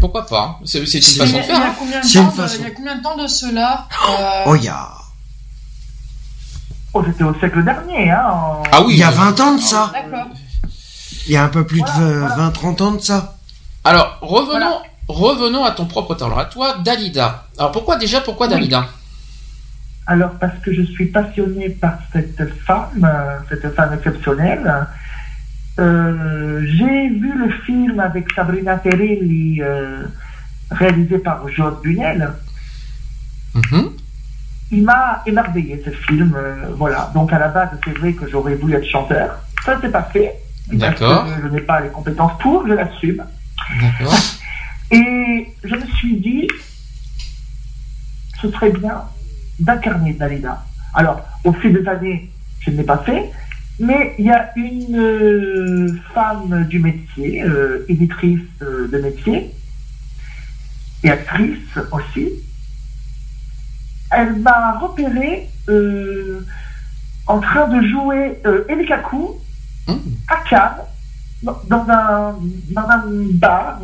Pourquoi 0.00 0.26
pas 0.26 0.60
C'est 0.64 0.86
c'est 0.86 0.98
une 0.98 1.04
façon 1.04 1.36
de 1.38 1.42
faire. 1.42 1.56
il 1.56 1.60
y 1.60 1.62
a 1.62 1.66
hein. 1.68 1.74
combien 1.78 2.00
de 2.00 2.04
C'est 2.06 2.18
temps 2.18 2.24
une 2.24 2.30
de- 2.30 2.34
façon. 2.34 2.56
Il 2.60 2.64
y 2.64 2.66
a 2.66 2.70
combien 2.70 2.96
de 2.96 3.02
temps 3.02 3.16
de 3.16 3.26
cela 3.26 3.88
euh, 4.08 4.42
Oh, 4.46 4.54
il 4.54 4.64
y 4.64 4.68
a... 4.68 4.88
Oh, 6.92 7.02
c'était 7.06 7.24
au 7.24 7.34
siècle 7.38 7.64
dernier, 7.64 8.10
hein. 8.10 8.24
en- 8.32 8.62
Ah 8.72 8.82
oui. 8.82 8.94
Il 8.94 8.98
y 8.98 9.02
a 9.02 9.10
mais- 9.10 9.16
20 9.16 9.40
ans 9.40 9.54
de 9.56 9.60
ça. 9.60 9.90
D'accord. 9.92 10.26
Il 11.26 11.32
y 11.32 11.36
a 11.36 11.44
un 11.44 11.48
peu 11.48 11.64
plus 11.66 11.80
de 11.80 11.86
Voilà, 11.86 12.34
voilà. 12.34 12.50
20-30 12.50 12.82
ans 12.82 12.92
de 12.92 13.00
ça. 13.00 13.36
Alors 13.84 14.18
revenons 14.20 14.50
Voilà. 14.58 14.82
revenons 15.08 15.64
à 15.64 15.70
ton 15.72 15.86
propre 15.86 16.14
talent, 16.14 16.36
à 16.38 16.44
toi, 16.46 16.78
Dalida. 16.84 17.46
Alors 17.58 17.72
pourquoi 17.72 17.96
déjà, 17.96 18.20
pourquoi 18.20 18.48
Dalida? 18.48 18.86
Alors 20.06 20.30
parce 20.40 20.58
que 20.64 20.72
je 20.72 20.82
suis 20.82 21.06
passionnée 21.06 21.68
par 21.70 21.98
cette 22.12 22.36
femme, 22.66 23.04
euh, 23.04 23.38
cette 23.48 23.74
femme 23.74 23.92
exceptionnelle. 23.94 24.86
Euh, 25.78 26.62
j'ai 26.66 27.08
vu 27.08 27.32
le 27.38 27.50
film 27.64 28.00
avec 28.00 28.30
Sabrina 28.32 28.76
Terrelli, 28.76 29.62
euh, 29.62 30.04
réalisé 30.70 31.18
par 31.18 31.48
Georges 31.48 31.80
Bunel. 31.82 32.32
Mhm. 33.54 33.90
Il 34.72 34.84
m'a 34.84 35.22
émerveillé 35.26 35.82
ce 35.84 35.90
film, 35.90 36.36
voilà. 36.76 37.10
Donc 37.14 37.32
à 37.32 37.38
la 37.38 37.48
base, 37.48 37.70
c'est 37.84 37.96
vrai 37.98 38.12
que 38.12 38.28
j'aurais 38.28 38.54
voulu 38.54 38.74
être 38.74 38.86
chanteur. 38.86 39.40
Ça, 39.64 39.78
c'est 39.80 39.90
pas 39.90 40.04
fait. 40.04 40.36
D'accord. 40.72 41.26
Je 41.42 41.48
n'ai 41.48 41.60
pas 41.60 41.80
les 41.80 41.88
compétences 41.88 42.38
pour, 42.40 42.66
je 42.68 42.74
l'assume. 42.74 43.24
D'accord. 43.80 44.14
Et 44.92 45.48
je 45.64 45.74
me 45.74 45.86
suis 45.86 46.16
dit, 46.16 46.48
ce 48.40 48.50
serait 48.50 48.70
bien 48.70 49.02
d'incarner 49.58 50.14
Dalida. 50.14 50.64
Alors, 50.94 51.20
au 51.44 51.52
fil 51.52 51.72
des 51.72 51.86
années, 51.88 52.30
je 52.60 52.70
ne 52.70 52.78
l'ai 52.78 52.84
pas 52.84 52.98
fait, 52.98 53.30
mais 53.80 54.14
il 54.18 54.26
y 54.26 54.30
a 54.30 54.52
une 54.56 54.96
euh, 54.96 55.98
femme 56.12 56.66
du 56.68 56.78
métier, 56.78 57.42
euh, 57.42 57.86
éditrice 57.88 58.40
euh, 58.60 58.86
de 58.88 58.98
métier, 58.98 59.50
et 61.02 61.10
actrice 61.10 61.78
aussi. 61.90 62.28
Elle 64.10 64.36
m'a 64.36 64.78
repéré 64.78 65.48
en 67.26 67.40
train 67.40 67.68
de 67.68 67.86
jouer 67.86 68.42
Elikaku 68.68 69.36
mmh. 69.86 69.92
à 70.28 70.36
Cannes, 70.48 70.84
dans 71.42 71.86
un, 71.88 72.38
dans 72.70 72.88
un 72.88 73.04
bar 73.34 73.80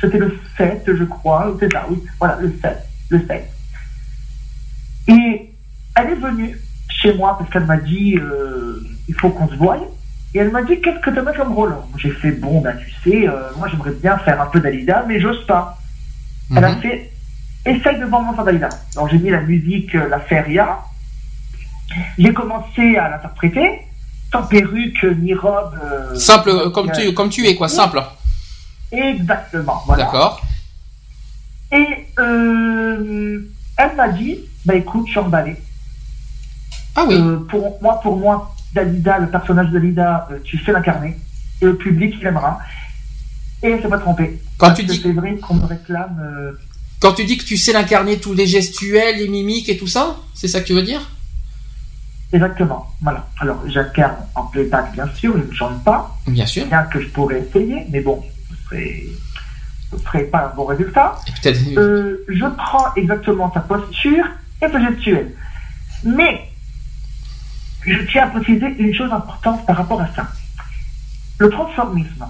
c'était 0.00 0.18
le 0.18 0.34
7, 0.56 0.82
je 0.86 1.04
crois. 1.04 1.54
C'est 1.60 1.70
ça, 1.70 1.84
oui. 1.90 2.02
Voilà, 2.18 2.38
le 2.40 2.54
7. 2.62 2.78
Le 3.10 3.26
7. 3.26 3.50
Et 5.08 5.52
elle 5.94 6.10
est 6.10 6.14
venue 6.14 6.58
chez 6.88 7.12
moi 7.14 7.36
parce 7.38 7.50
qu'elle 7.50 7.66
m'a 7.66 7.76
dit 7.76 8.16
il 9.10 9.14
faut 9.14 9.30
qu'on 9.30 9.48
se 9.48 9.56
voie. 9.56 9.76
Et 10.32 10.38
elle 10.38 10.52
m'a 10.52 10.62
dit 10.62 10.80
qu'est-ce 10.80 11.00
que 11.00 11.10
tu 11.10 11.18
as 11.18 11.32
comme 11.32 11.52
Roland 11.52 11.84
J'ai 11.96 12.10
fait 12.10 12.30
bon, 12.30 12.60
ben 12.60 12.76
tu 12.76 12.90
sais, 13.02 13.28
euh, 13.28 13.50
moi 13.58 13.66
j'aimerais 13.68 13.90
bien 13.90 14.16
faire 14.18 14.40
un 14.40 14.46
peu 14.46 14.60
d'Alida, 14.60 15.04
mais 15.08 15.20
j'ose 15.20 15.44
pas. 15.46 15.76
Elle 16.54 16.64
a 16.64 16.72
mhm. 16.72 16.80
fait 16.80 17.12
essaye 17.66 17.98
de 17.98 18.04
vendre 18.04 18.32
mon 18.36 18.44
d'Alida. 18.44 18.68
Donc 18.94 19.10
j'ai 19.10 19.18
mis 19.18 19.30
la 19.30 19.40
musique, 19.40 19.92
euh, 19.96 20.08
la 20.08 20.20
feria. 20.20 20.78
J'ai 22.16 22.32
commencé 22.32 22.96
à 22.96 23.10
l'interpréter, 23.10 23.80
sans 24.30 24.44
perruque 24.44 25.04
ni 25.20 25.34
robe. 25.34 25.76
simple, 26.14 26.70
comme, 26.70 26.92
tu, 26.92 27.12
comme 27.12 27.30
tu 27.30 27.44
es, 27.48 27.56
quoi, 27.56 27.68
simple. 27.68 28.00
Exactement. 28.92 29.82
Voilà. 29.86 30.04
D'accord. 30.04 30.40
Et 31.72 32.06
euh, 32.20 33.40
elle 33.76 33.96
m'a 33.96 34.08
dit, 34.10 34.38
bah 34.64 34.76
écoute, 34.76 35.06
je 35.06 35.10
suis 35.10 35.20
emballé. 35.20 35.56
Ah 36.94 37.04
oui. 37.08 37.14
Euh, 37.16 37.38
pour 37.48 37.80
moi, 37.82 38.00
pour 38.00 38.16
moi, 38.16 38.54
Dalida, 38.74 39.18
le 39.18 39.28
personnage 39.28 39.70
Dalida, 39.70 40.28
euh, 40.30 40.38
tu 40.44 40.58
sais 40.58 40.72
l'incarner. 40.72 41.16
Et 41.60 41.64
le 41.66 41.76
public, 41.76 42.14
il 42.20 42.26
aimera. 42.26 42.58
Et 43.62 43.70
elle 43.70 43.82
s'est 43.82 43.88
pas 43.88 43.98
trompée. 43.98 44.40
Quand 44.56 44.72
tu 44.72 44.84
dis. 44.84 45.00
C'est 45.02 45.12
vrai 45.12 45.36
qu'on 45.36 45.54
me 45.54 45.66
réclame. 45.66 46.56
Quand 47.00 47.12
tu 47.12 47.24
dis 47.24 47.38
que 47.38 47.44
tu 47.44 47.56
sais 47.56 47.72
l'incarner, 47.72 48.18
tous 48.18 48.34
les 48.34 48.46
gestuels, 48.46 49.18
les 49.18 49.28
mimiques 49.28 49.68
et 49.68 49.78
tout 49.78 49.86
ça, 49.86 50.16
c'est 50.34 50.48
ça 50.48 50.60
que 50.60 50.66
tu 50.66 50.74
veux 50.74 50.82
dire? 50.82 51.00
Exactement, 52.32 52.86
voilà. 53.00 53.26
Alors, 53.40 53.60
j'incarne 53.66 54.16
en 54.34 54.44
playback, 54.44 54.92
bien 54.92 55.08
sûr, 55.14 55.34
je 55.36 55.50
ne 55.50 55.52
chante 55.52 55.82
pas. 55.82 56.16
Bien 56.28 56.46
sûr. 56.46 56.66
Bien 56.66 56.84
que 56.84 57.00
je 57.00 57.08
pourrais 57.08 57.40
essayer, 57.40 57.86
mais 57.90 58.00
bon, 58.00 58.22
ce 58.70 58.76
ne 58.76 59.98
serait 59.98 60.24
pas 60.24 60.52
un 60.52 60.54
bon 60.54 60.66
résultat. 60.66 61.18
Euh, 61.76 62.24
je 62.28 62.46
prends 62.56 62.94
exactement 62.94 63.48
ta 63.48 63.60
posture 63.60 64.24
et 64.62 64.70
ta 64.70 64.80
gestuelle. 64.80 65.32
Mais 66.04 66.49
je 67.86 68.02
tiens 68.10 68.24
à 68.24 68.26
préciser 68.28 68.66
une 68.78 68.94
chose 68.94 69.12
importante 69.12 69.64
par 69.66 69.76
rapport 69.76 70.00
à 70.00 70.08
ça. 70.14 70.26
Le 71.38 71.48
transformisme 71.48 72.26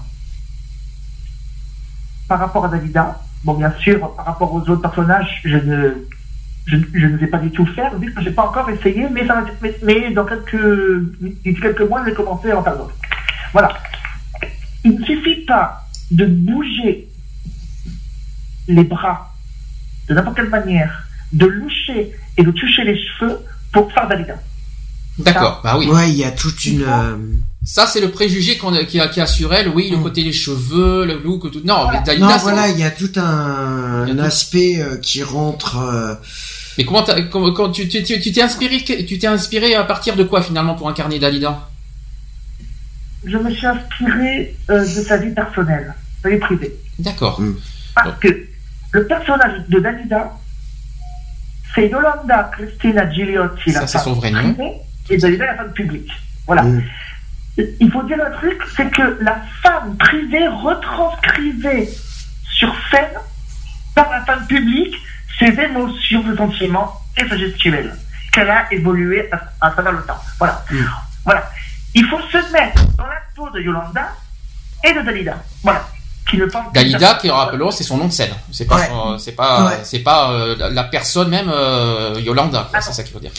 par 2.30 2.38
rapport 2.38 2.64
à 2.64 2.68
Dalida, 2.68 3.20
bon 3.42 3.54
bien 3.54 3.72
sûr, 3.80 4.14
par 4.14 4.24
rapport 4.24 4.54
aux 4.54 4.60
autres 4.60 4.82
personnages, 4.82 5.40
je 5.44 5.56
ne, 5.56 6.06
je, 6.66 6.76
ne 6.76 7.16
vais 7.16 7.26
pas 7.26 7.38
du 7.38 7.50
tout 7.50 7.66
faire, 7.66 7.98
vu 7.98 8.14
que 8.14 8.20
je 8.20 8.28
n'ai 8.28 8.34
pas 8.34 8.46
encore 8.46 8.70
essayé, 8.70 9.08
mais, 9.10 9.26
ça, 9.26 9.44
mais, 9.82 10.12
dans 10.12 10.24
quelques, 10.24 10.56
quelques 11.44 11.80
mois, 11.80 12.02
je 12.04 12.10
vais 12.10 12.14
commencer 12.14 12.52
à 12.52 12.58
en 12.58 12.62
faire 12.62 12.76
d'autres. 12.76 12.94
Voilà. 13.52 13.70
Il 14.84 15.00
ne 15.00 15.04
suffit 15.04 15.44
pas 15.44 15.84
de 16.12 16.24
bouger 16.26 17.08
les 18.68 18.84
bras 18.84 19.34
de 20.08 20.14
n'importe 20.14 20.36
quelle 20.36 20.50
manière, 20.50 21.08
de 21.32 21.46
loucher 21.46 22.12
et 22.36 22.44
de 22.44 22.50
toucher 22.52 22.84
les 22.84 22.96
cheveux 22.96 23.38
pour 23.72 23.92
faire 23.92 24.06
Dalida. 24.06 24.36
D'accord, 25.22 25.60
bah 25.62 25.76
oui. 25.78 25.86
Ouais, 25.86 26.10
il 26.10 26.16
y 26.16 26.24
a 26.24 26.30
toute 26.30 26.64
une. 26.64 26.82
Euh, 26.82 27.16
Ça, 27.64 27.86
c'est 27.86 28.00
le 28.00 28.10
préjugé 28.10 28.56
qu'on 28.56 28.74
a, 28.74 28.84
qui, 28.84 29.00
a, 29.00 29.08
qui 29.08 29.20
a 29.20 29.26
sur 29.26 29.52
elle. 29.54 29.68
Oui, 29.68 29.88
le 29.90 29.98
mm. 29.98 30.02
côté 30.02 30.24
des 30.24 30.32
cheveux, 30.32 31.06
le 31.06 31.18
look, 31.18 31.50
tout. 31.50 31.62
Non, 31.64 31.88
mais 31.90 32.00
Dalida. 32.04 32.26
Non, 32.26 32.36
voilà, 32.38 32.68
il 32.68 32.78
y 32.78 32.84
a 32.84 32.90
tout 32.90 33.12
un, 33.16 34.18
aspect 34.18 34.80
euh, 34.80 34.96
qui 34.96 35.22
rentre. 35.22 35.78
Euh, 35.78 36.14
mais 36.78 36.84
comment, 36.84 37.52
quand 37.52 37.70
tu 37.70 37.88
t'es 37.88 38.02
tu, 38.02 38.20
tu, 38.20 38.40
inspiré, 38.40 38.82
tu 38.82 39.18
t'es 39.18 39.26
inspiré 39.26 39.74
à 39.74 39.84
partir 39.84 40.16
de 40.16 40.24
quoi 40.24 40.42
finalement 40.42 40.74
pour 40.74 40.88
incarner 40.88 41.18
Dalida 41.18 41.70
je 43.24 43.36
me 43.36 43.50
suis 43.50 43.66
inspiré 43.66 44.56
euh, 44.70 44.80
de 44.80 44.86
sa 44.86 45.18
vie 45.18 45.32
personnelle, 45.34 45.94
sa 46.22 46.30
vie 46.30 46.38
privée. 46.38 46.74
D'accord. 46.98 47.40
Hmm. 47.40 47.54
Parce 47.94 48.18
que 48.18 48.46
le 48.92 49.06
personnage 49.06 49.62
de 49.68 49.78
Dalida, 49.78 50.32
c'est 51.74 51.88
Yolanda 51.88 52.50
Cristina 52.52 53.10
Gigliotti, 53.10 53.72
la 53.72 53.86
femme 53.86 54.18
privée, 54.18 54.72
et 55.10 55.16
Dalida, 55.16 55.46
la 55.46 55.56
femme 55.56 55.72
publique. 55.72 56.10
Voilà. 56.46 56.64
Il 57.56 57.90
faut 57.90 58.02
dire 58.04 58.18
un 58.24 58.30
truc, 58.30 58.60
c'est 58.76 58.90
que 58.90 59.18
la 59.20 59.42
femme 59.62 59.96
privée 59.96 60.48
retranscrivait 60.48 61.88
sur 62.44 62.74
scène, 62.90 63.18
par 63.94 64.10
la 64.10 64.24
femme 64.24 64.46
publique, 64.46 64.96
ses 65.38 65.58
émotions, 65.60 66.24
ses 66.30 66.36
sentiments 66.36 67.00
et 67.16 67.28
sa 67.28 67.36
gestuelle, 67.36 67.94
qu'elle 68.32 68.50
a 68.50 68.72
évolué 68.72 69.28
à, 69.60 69.70
travers 69.70 69.92
le 69.92 70.02
temps. 70.02 70.20
Voilà. 70.38 70.64
Voilà. 71.24 71.50
Il 71.94 72.06
faut 72.06 72.20
se 72.30 72.52
mettre 72.52 72.84
dans 72.96 73.06
la 73.06 73.20
peau 73.34 73.50
de 73.50 73.60
Yolanda 73.60 74.14
et 74.84 74.92
de 74.92 75.00
Dalida. 75.00 75.36
Voilà. 75.62 75.86
Qui 76.30 76.36
ne 76.36 76.46
Dalida, 76.72 77.14
qui 77.14 77.28
rappelons, 77.28 77.72
c'est 77.72 77.82
son 77.82 77.96
nom 77.96 78.06
de 78.06 78.12
scène. 78.12 78.30
C'est 78.52 78.64
pas, 78.64 79.16
c'est 79.18 79.32
pas, 79.32 79.72
c'est 79.82 79.98
pas 79.98 80.30
euh, 80.30 80.70
la 80.70 80.84
personne 80.84 81.28
même 81.28 81.50
euh, 81.52 82.20
Yolanda. 82.24 82.70
c'est 82.80 82.92
ça 82.92 83.02
qu'il 83.02 83.12
faut 83.12 83.18
dire. 83.18 83.32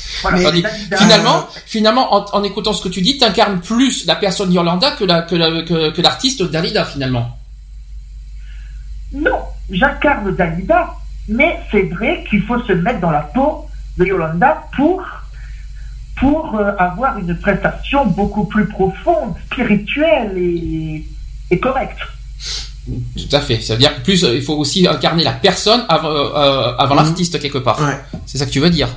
finalement, 0.97 1.47
finalement, 1.65 2.35
en, 2.35 2.43
écoutant 2.43 2.73
ce 2.73 2.83
que 2.83 2.89
tu 2.89 3.01
dis, 3.01 3.17
tu 3.17 3.23
incarnes 3.23 3.61
plus 3.61 4.05
la 4.05 4.15
personne 4.15 4.51
Yolanda 4.51 4.91
que 4.91 5.05
la, 5.05 5.21
que, 5.21 5.91
que, 5.91 6.01
l'artiste 6.01 6.43
Dalida 6.43 6.83
finalement. 6.83 7.37
Non, 9.13 9.39
j'incarne 9.69 10.35
Dalida, 10.35 10.93
mais 11.29 11.61
c'est 11.71 11.83
vrai 11.83 12.25
qu'il 12.29 12.43
faut 12.43 12.61
se 12.63 12.73
mettre 12.73 12.99
dans 12.99 13.11
la 13.11 13.21
peau 13.21 13.69
de 13.97 14.05
Yolanda 14.05 14.63
pour 14.75 15.01
pour 16.17 16.55
euh, 16.55 16.71
avoir 16.77 17.17
une 17.17 17.35
prestation 17.35 18.05
beaucoup 18.05 18.45
plus 18.45 18.67
profonde, 18.67 19.33
spirituelle 19.45 20.37
et, 20.37 21.59
correcte. 21.59 21.97
Tout 22.87 23.35
à 23.35 23.41
fait. 23.41 23.61
Ça 23.61 23.73
veut 23.73 23.79
dire 23.79 24.01
plus, 24.03 24.23
il 24.23 24.41
faut 24.41 24.55
aussi 24.55 24.87
incarner 24.87 25.23
la 25.23 25.33
personne 25.33 25.85
avant, 25.87 26.09
euh, 26.09 26.75
avant 26.77 26.95
mhm. 26.95 27.03
l'artiste 27.03 27.39
quelque 27.39 27.59
part. 27.59 27.79
C'est 28.25 28.37
ça 28.37 28.45
que 28.45 28.51
tu 28.51 28.59
veux 28.59 28.69
dire. 28.69 28.89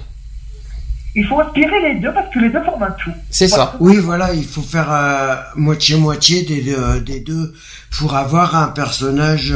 Il 1.17 1.25
faut 1.27 1.39
inspirer 1.41 1.81
les 1.93 2.01
deux 2.01 2.13
parce 2.13 2.33
que 2.35 2.41
les 2.41 2.49
deux 2.51 2.63
forment 2.65 2.83
un 2.85 2.91
tout. 2.93 3.13
C'est 3.31 3.47
ça. 3.47 3.77
Oui, 3.79 3.99
voilà, 3.99 4.35
il 4.35 4.45
faut 4.45 4.63
faire 4.63 4.91
euh, 4.91 5.37
moitié-moitié 5.55 6.43
des, 6.43 6.63
deux, 6.63 7.01
des 7.03 7.21
deux 7.21 7.55
pour 7.97 8.17
avoir 8.17 8.57
un 8.57 8.69
personnage 8.69 9.55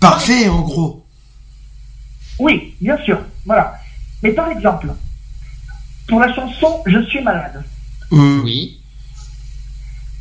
parfait 0.00 0.48
en 0.48 0.62
gros. 0.62 1.04
Oui, 2.38 2.74
bien 2.80 2.96
sûr. 3.04 3.20
Voilà. 3.44 3.74
Mais 4.22 4.32
par 4.32 4.50
exemple, 4.50 4.88
pour 6.08 6.20
la 6.20 6.34
chanson 6.34 6.82
Je 6.86 7.02
suis 7.04 7.22
malade. 7.22 7.62
Mm. 8.10 8.40
Oui. 8.42 8.79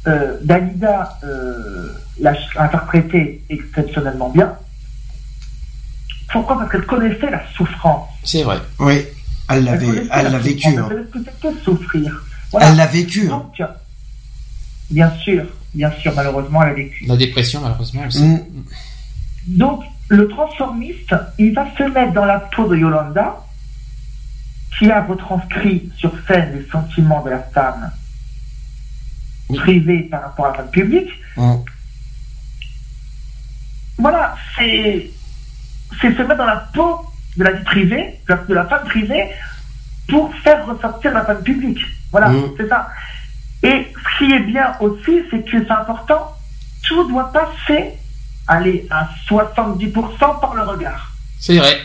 Euh, 0.07 0.37
Dalida 0.43 1.19
euh, 1.23 1.93
l'a 2.19 2.33
interprété 2.55 3.43
exceptionnellement 3.49 4.29
bien. 4.29 4.55
Pourquoi? 6.31 6.57
Parce 6.57 6.71
qu'elle 6.71 6.85
connaissait 6.85 7.29
la 7.29 7.43
souffrance. 7.53 8.07
C'est 8.23 8.43
vrai. 8.43 8.59
Oui, 8.79 9.05
elle 9.49 9.65
l'avait, 9.65 10.07
elle 10.11 10.31
l'a 10.31 10.39
vécu. 10.39 10.69
Hein. 10.69 10.89
Elle 11.43 11.55
souffrir. 11.63 12.23
Elle 12.53 12.75
l'a 12.77 12.85
vécu. 12.85 13.29
Hein. 13.29 13.45
bien 14.89 15.11
sûr, 15.17 15.43
bien 15.73 15.91
sûr, 15.99 16.13
malheureusement, 16.15 16.63
elle 16.63 16.69
a 16.69 16.73
vécu. 16.73 17.05
La 17.05 17.17
dépression, 17.17 17.61
malheureusement 17.61 18.07
aussi. 18.07 18.23
Mm. 18.23 18.63
Donc, 19.47 19.83
le 20.07 20.27
transformiste, 20.27 21.15
il 21.37 21.53
va 21.53 21.67
se 21.77 21.83
mettre 21.83 22.13
dans 22.13 22.25
la 22.25 22.39
peau 22.39 22.67
de 22.67 22.77
Yolanda 22.77 23.43
qui 24.77 24.89
a 24.89 25.03
retranscrit 25.03 25.89
sur 25.97 26.11
scène 26.25 26.57
les 26.57 26.65
sentiments 26.71 27.23
de 27.23 27.31
la 27.31 27.39
femme 27.39 27.91
privée 29.55 30.03
par 30.03 30.21
rapport 30.23 30.45
à 30.45 30.49
la 30.49 30.55
femme 30.55 30.71
publique. 30.71 31.09
c'est 34.57 35.11
c'est 35.99 36.15
se 36.15 36.21
mettre 36.21 36.37
dans 36.37 36.45
la 36.45 36.67
peau 36.73 37.01
de 37.37 37.43
la 37.43 37.51
vie 37.51 37.63
privée, 37.63 38.19
de 38.27 38.53
la 38.53 38.65
femme 38.65 38.85
privée, 38.85 39.29
pour 40.07 40.33
faire 40.43 40.65
ressortir 40.65 41.13
la 41.13 41.25
femme 41.25 41.43
publique. 41.43 41.79
Voilà, 42.11 42.29
mm. 42.29 42.53
c'est 42.57 42.67
ça. 42.67 42.89
Et 43.63 43.87
ce 43.93 44.17
qui 44.17 44.31
est 44.31 44.39
bien 44.39 44.75
aussi, 44.79 45.21
c'est 45.29 45.43
que 45.43 45.63
c'est 45.63 45.71
important, 45.71 46.35
tout 46.87 47.07
doit 47.09 47.31
passer, 47.31 47.93
aller 48.47 48.87
à 48.89 49.09
70% 49.27 50.39
par 50.39 50.53
le 50.55 50.63
regard. 50.63 51.11
C'est 51.39 51.57
vrai, 51.57 51.77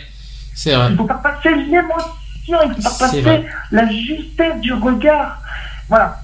c'est 0.55 0.75
vrai. 0.75 0.89
Il 0.91 0.97
faut 0.97 1.05
pas 1.05 1.15
passer 1.15 1.55
l'émotion, 1.55 2.59
il 2.67 2.75
faut 2.75 2.83
pas 2.83 2.99
passer 2.99 3.45
la 3.71 3.91
justesse 3.91 4.61
du 4.61 4.73
regard. 4.73 5.41
Voilà. 5.89 6.24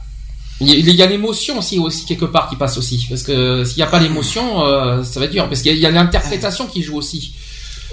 Il 0.63 0.95
y 0.95 1.03
a 1.03 1.07
l'émotion 1.07 1.59
aussi, 1.59 1.79
aussi 1.79 2.05
quelque 2.05 2.27
part 2.27 2.49
qui 2.51 2.57
passe 2.57 2.77
aussi, 2.77 3.07
parce 3.09 3.23
que 3.23 3.65
s'il 3.65 3.79
n'y 3.79 3.83
a 3.83 3.87
pas 3.87 3.99
l'émotion, 3.99 4.67
euh, 4.67 5.03
ça 5.03 5.19
va 5.19 5.27
être 5.27 5.33
dur, 5.33 5.49
parce 5.49 5.63
qu'il 5.63 5.79
y 5.79 5.87
a 5.87 5.91
l'interprétation 5.91 6.67
qui 6.67 6.83
joue 6.83 6.99
aussi. 6.99 7.35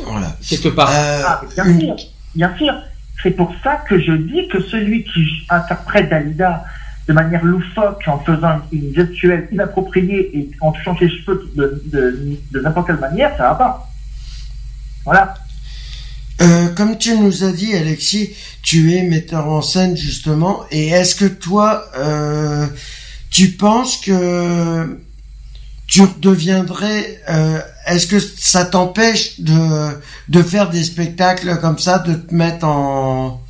Voilà. 0.03 0.35
Quelque 0.47 0.69
part. 0.69 0.89
Euh, 0.91 1.21
ah, 1.25 1.41
bien 1.55 1.79
sûr, 1.79 1.95
bien 2.35 2.57
sûr. 2.57 2.73
C'est 3.23 3.31
pour 3.31 3.51
ça 3.63 3.77
que 3.87 3.99
je 3.99 4.11
dis 4.11 4.47
que 4.49 4.61
celui 4.61 5.03
qui 5.05 5.25
interprète 5.49 6.09
Dalida 6.09 6.65
de 7.07 7.13
manière 7.13 7.43
loufoque 7.43 8.03
en 8.07 8.19
faisant 8.19 8.61
une 8.71 8.93
gestuelle 8.93 9.47
inappropriée 9.51 10.37
et 10.37 10.51
en 10.59 10.71
touchant 10.71 10.95
ses 10.97 11.09
cheveux 11.09 11.49
de, 11.55 11.81
de, 12.51 12.59
n'importe 12.59 12.87
quelle 12.87 12.99
manière, 12.99 13.35
ça 13.37 13.43
va 13.49 13.55
pas. 13.55 13.89
Voilà. 15.05 15.33
Euh, 16.41 16.69
comme 16.69 16.97
tu 16.97 17.17
nous 17.17 17.43
as 17.43 17.51
dit, 17.51 17.75
Alexis, 17.75 18.35
tu 18.61 18.93
es 18.95 19.01
metteur 19.03 19.47
en 19.47 19.61
scène 19.61 19.97
justement. 19.97 20.65
Et 20.71 20.89
est-ce 20.89 21.15
que 21.15 21.25
toi, 21.25 21.89
euh, 21.97 22.67
tu 23.31 23.51
penses 23.51 23.97
que 23.97 24.99
tu 25.87 26.01
deviendrais 26.19 27.21
euh, 27.29 27.59
Est-ce 27.87 28.07
que 28.07 28.19
ça 28.19 28.65
t'empêche 28.65 29.39
de 29.39 29.99
de 30.27 30.43
faire 30.43 30.69
des 30.69 30.83
spectacles 30.83 31.57
comme 31.59 31.79
ça, 31.79 31.99
de 31.99 32.13
te 32.13 32.33
mettre 32.33 32.65
en 32.65 33.41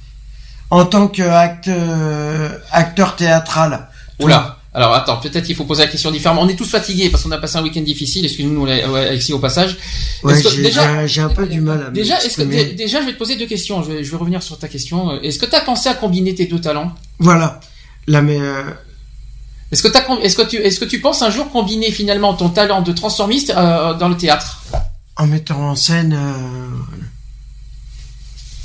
en 0.69 0.85
tant 0.85 1.07
qu'acteur 1.07 2.61
acteur 2.71 3.15
théâtral 3.15 3.87
Oula. 4.19 4.56
Alors 4.77 4.93
attends, 4.93 5.17
peut-être 5.17 5.43
qu'il 5.43 5.55
faut 5.55 5.63
poser 5.63 5.81
la 5.81 5.89
question 5.89 6.11
différemment. 6.11 6.43
On 6.43 6.47
est 6.47 6.55
tous 6.55 6.69
fatigués 6.69 7.09
parce 7.09 7.23
qu'on 7.23 7.31
a 7.31 7.39
passé 7.39 7.57
un 7.57 7.63
week-end 7.63 7.81
difficile. 7.81 8.23
Excuse-nous 8.25 8.67
Alexis 8.67 9.33
au 9.33 9.39
passage. 9.39 9.75
Ouais, 10.21 10.35
j'ai 11.07 11.21
un 11.21 11.29
peu 11.29 11.47
du 11.47 11.61
mal 11.61 11.87
à 11.87 11.89
déjà, 11.89 12.23
est-ce 12.23 12.37
que 12.37 12.43
déjà, 12.43 13.01
je 13.01 13.07
vais 13.07 13.13
te 13.13 13.17
poser 13.17 13.37
deux 13.37 13.47
questions. 13.47 13.81
Je 13.81 13.91
vais, 13.91 14.03
je 14.03 14.11
vais 14.11 14.17
revenir 14.17 14.43
sur 14.43 14.59
ta 14.59 14.67
question. 14.67 15.19
Est-ce 15.21 15.39
que 15.39 15.47
tu 15.47 15.55
as 15.55 15.61
pensé 15.61 15.89
à 15.89 15.95
combiner 15.95 16.35
tes 16.35 16.45
deux 16.45 16.61
talents? 16.61 16.93
Voilà. 17.17 17.59
La 18.05 18.21
meilleure 18.21 18.77
est-ce 19.71 19.81
que, 19.83 19.89
est-ce, 20.23 20.35
que 20.37 20.43
tu, 20.43 20.57
est-ce 20.57 20.79
que 20.79 20.85
tu 20.85 21.01
penses 21.01 21.23
un 21.23 21.31
jour 21.31 21.49
combiner 21.49 21.91
finalement 21.91 22.35
ton 22.35 22.49
talent 22.49 22.81
de 22.81 22.93
transformiste 22.93 23.49
euh, 23.49 23.95
dans 23.95 24.09
le 24.09 24.15
théâtre? 24.15 24.61
En 25.17 25.25
mettant 25.25 25.71
en 25.71 25.75
scène. 25.75 26.13
Euh, 26.13 26.97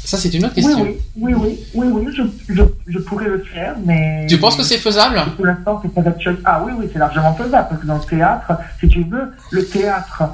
Ça, 0.05 0.17
c'est 0.17 0.35
une 0.35 0.45
autre 0.45 0.55
question. 0.55 0.83
Oui, 0.83 0.99
oui, 1.17 1.35
oui, 1.35 1.59
oui, 1.75 1.87
oui, 1.93 2.15
je, 2.15 2.55
je, 2.55 2.63
je, 2.89 2.99
pourrais 2.99 3.29
le 3.29 3.39
faire, 3.45 3.77
mais. 3.85 4.27
Tu 4.29 4.37
penses 4.37 4.57
que 4.57 4.63
c'est 4.63 4.79
faisable? 4.79 5.21
Pour 5.37 5.47
l'instant, 5.47 5.81
c'est 5.83 5.95
pas 5.95 6.03
Ah 6.45 6.63
oui, 6.65 6.73
oui, 6.77 6.89
c'est 6.93 6.99
largément 6.99 7.35
faisable, 7.35 7.69
parce 7.71 7.81
que 7.81 7.87
dans 7.87 7.99
le 7.99 8.05
théâtre, 8.05 8.53
si 8.81 8.89
tu 8.89 9.05
veux, 9.05 9.33
le 9.51 9.65
théâtre, 9.65 10.25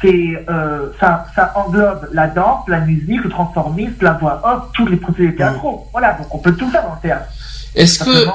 c'est, 0.00 0.44
euh, 0.48 0.90
ça, 1.00 1.26
ça 1.34 1.52
englobe 1.56 2.08
la 2.12 2.28
danse, 2.28 2.64
la 2.68 2.80
musique, 2.80 3.24
le 3.24 3.30
transformisme, 3.30 3.94
la 4.00 4.12
voix 4.12 4.40
off, 4.44 4.72
tous 4.74 4.86
les 4.86 4.96
procédés 4.96 5.34
théâtraux. 5.34 5.88
Voilà, 5.92 6.12
donc 6.14 6.32
on 6.34 6.38
peut 6.38 6.54
tout 6.54 6.70
faire 6.70 6.84
dans 6.84 6.94
le 6.94 7.00
théâtre. 7.00 7.26
Est-ce 7.74 7.98
que. 8.04 8.26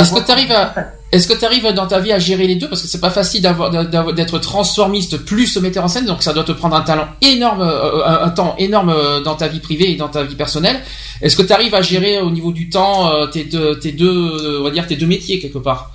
Est-ce 0.00 0.12
que 0.12 0.24
tu 0.24 0.30
arrives 0.30 0.52
à, 0.52 0.72
est-ce 1.10 1.26
que 1.26 1.32
tu 1.32 1.44
arrives 1.46 1.66
dans 1.72 1.86
ta 1.86 2.00
vie 2.00 2.12
à 2.12 2.18
gérer 2.18 2.46
les 2.46 2.56
deux? 2.56 2.68
Parce 2.68 2.82
que 2.82 2.88
c'est 2.88 3.00
pas 3.00 3.10
facile 3.10 3.40
d'avoir 3.40 3.70
d'être 4.12 4.38
transformiste 4.38 5.24
plus 5.24 5.56
metteur 5.56 5.84
en 5.84 5.88
scène 5.88 6.04
donc 6.04 6.22
ça 6.22 6.34
doit 6.34 6.44
te 6.44 6.52
prendre 6.52 6.76
un 6.76 6.82
talent 6.82 7.08
énorme 7.22 7.62
euh, 7.62 8.02
euh, 8.02 8.24
un 8.24 8.30
temps 8.30 8.54
énorme 8.58 8.90
euh, 8.90 9.20
dans 9.20 9.34
ta 9.34 9.48
vie 9.48 9.60
privée 9.60 9.92
et 9.92 9.96
dans 9.96 10.08
ta 10.08 10.22
vie 10.22 10.36
personnelle. 10.36 10.76
Est-ce 11.22 11.34
que 11.34 11.42
tu 11.42 11.52
arrives 11.52 11.74
à 11.74 11.80
gérer 11.80 12.20
au 12.20 12.30
niveau 12.30 12.52
du 12.52 12.68
temps 12.68 13.10
tes 13.28 13.44
deux, 13.44 13.78
tes 13.78 13.92
deux 13.92 14.58
on 14.60 14.64
va 14.64 14.70
dire 14.70 14.86
tes 14.86 14.96
deux 14.96 15.06
métiers 15.06 15.38
quelque 15.38 15.58
part? 15.58 15.92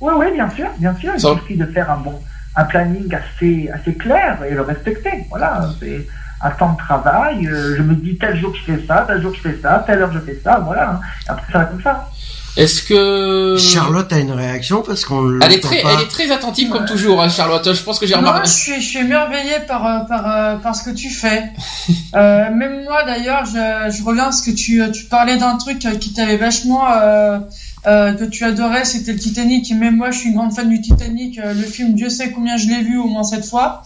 Oui 0.00 0.12
oui 0.16 0.26
bien 0.32 0.48
sûr 0.50 0.68
bien 0.78 0.96
sûr 0.96 1.12
il 1.14 1.20
suffit 1.20 1.56
de 1.56 1.66
faire 1.66 1.90
un 1.90 1.98
bon 1.98 2.18
un 2.56 2.64
planning 2.64 3.14
assez 3.14 3.68
assez 3.74 3.94
clair 3.94 4.38
et 4.48 4.54
le 4.54 4.62
respecter 4.62 5.26
voilà 5.28 5.68
c'est 5.80 6.06
un 6.40 6.50
temps 6.50 6.72
de 6.72 6.78
travail 6.78 7.44
je 7.44 7.82
me 7.82 7.94
dis 7.94 8.16
tel 8.16 8.36
jour 8.36 8.54
je 8.54 8.72
fais 8.72 8.86
ça 8.86 9.04
tel 9.06 9.20
jour 9.20 9.34
je 9.34 9.40
fais 9.40 9.58
ça 9.60 9.84
telle 9.86 10.00
heure 10.00 10.12
je 10.12 10.20
fais 10.20 10.40
ça 10.42 10.60
voilà 10.64 10.92
hein. 10.92 11.00
après 11.28 11.52
ça 11.52 11.58
va 11.58 11.64
comme 11.66 11.82
ça. 11.82 12.08
Est-ce 12.56 12.82
que 12.82 13.56
Charlotte 13.56 14.12
a 14.12 14.18
une 14.18 14.32
réaction 14.32 14.82
parce 14.82 15.04
qu'on 15.04 15.40
elle 15.40 15.52
est 15.52 15.60
très, 15.60 15.78
elle 15.78 16.00
est 16.00 16.10
très 16.10 16.30
attentive 16.30 16.70
comme 16.70 16.86
toujours, 16.86 17.22
hein, 17.22 17.28
Charlotte. 17.28 17.72
Je 17.72 17.82
pense 17.82 17.98
que 17.98 18.06
j'ai 18.06 18.14
remarqué. 18.14 18.48
je 18.48 18.52
suis, 18.54 18.80
je 18.80 18.88
suis 18.88 18.98
émerveillée 18.98 19.60
par 19.66 19.86
euh, 19.86 20.00
par 20.00 20.26
euh, 20.26 20.56
par 20.56 20.74
ce 20.74 20.82
que 20.82 20.90
tu 20.90 21.10
fais. 21.10 21.44
euh, 22.14 22.50
même 22.50 22.84
moi 22.84 23.04
d'ailleurs, 23.04 23.44
je, 23.44 23.96
je 23.96 24.02
reviens 24.02 24.24
parce 24.24 24.42
que 24.42 24.50
tu 24.50 24.82
tu 24.92 25.04
parlais 25.04 25.36
d'un 25.36 25.56
truc 25.56 25.78
qui 26.00 26.12
t'avait 26.12 26.36
vachement 26.36 26.90
euh, 26.90 27.38
euh, 27.86 28.14
que 28.14 28.24
tu 28.24 28.44
adorais, 28.44 28.84
c'était 28.84 29.12
le 29.12 29.18
Titanic. 29.20 29.70
Et 29.70 29.74
même 29.74 29.96
moi, 29.96 30.10
je 30.10 30.18
suis 30.18 30.30
une 30.30 30.36
grande 30.36 30.52
fan 30.52 30.68
du 30.68 30.80
Titanic. 30.80 31.36
le 31.36 31.62
film, 31.62 31.94
Dieu 31.94 32.08
sait 32.08 32.30
combien 32.30 32.56
je 32.56 32.66
l'ai 32.66 32.82
vu, 32.82 32.98
au 32.98 33.06
moins 33.06 33.22
cette 33.22 33.46
fois. 33.46 33.82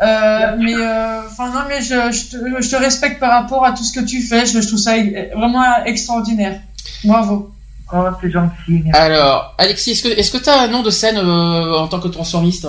Ah, 0.00 0.56
mais 0.56 0.74
enfin 0.74 1.50
non, 1.50 1.60
mais 1.68 1.82
je, 1.82 2.10
je 2.10 2.30
te, 2.30 2.62
je, 2.62 2.70
te, 2.70 2.76
respecte 2.76 3.20
par 3.20 3.32
rapport 3.32 3.66
à 3.66 3.72
tout 3.72 3.84
ce 3.84 3.92
que 3.92 4.04
tu 4.04 4.22
fais. 4.22 4.46
Je, 4.46 4.60
je 4.60 4.66
trouve 4.66 4.78
ça 4.78 4.94
vraiment 5.34 5.84
extraordinaire. 5.84 6.60
Bravo. 7.04 7.52
Oh, 7.92 8.04
c'est 8.20 8.30
gentil. 8.30 8.84
Alors, 8.92 9.54
Alexis, 9.56 9.92
est-ce 9.92 10.30
que 10.30 10.42
tu 10.42 10.50
as 10.50 10.62
un 10.62 10.68
nom 10.68 10.82
de 10.82 10.90
scène 10.90 11.16
euh, 11.16 11.78
en 11.78 11.88
tant 11.88 12.00
que 12.00 12.08
transformiste? 12.08 12.68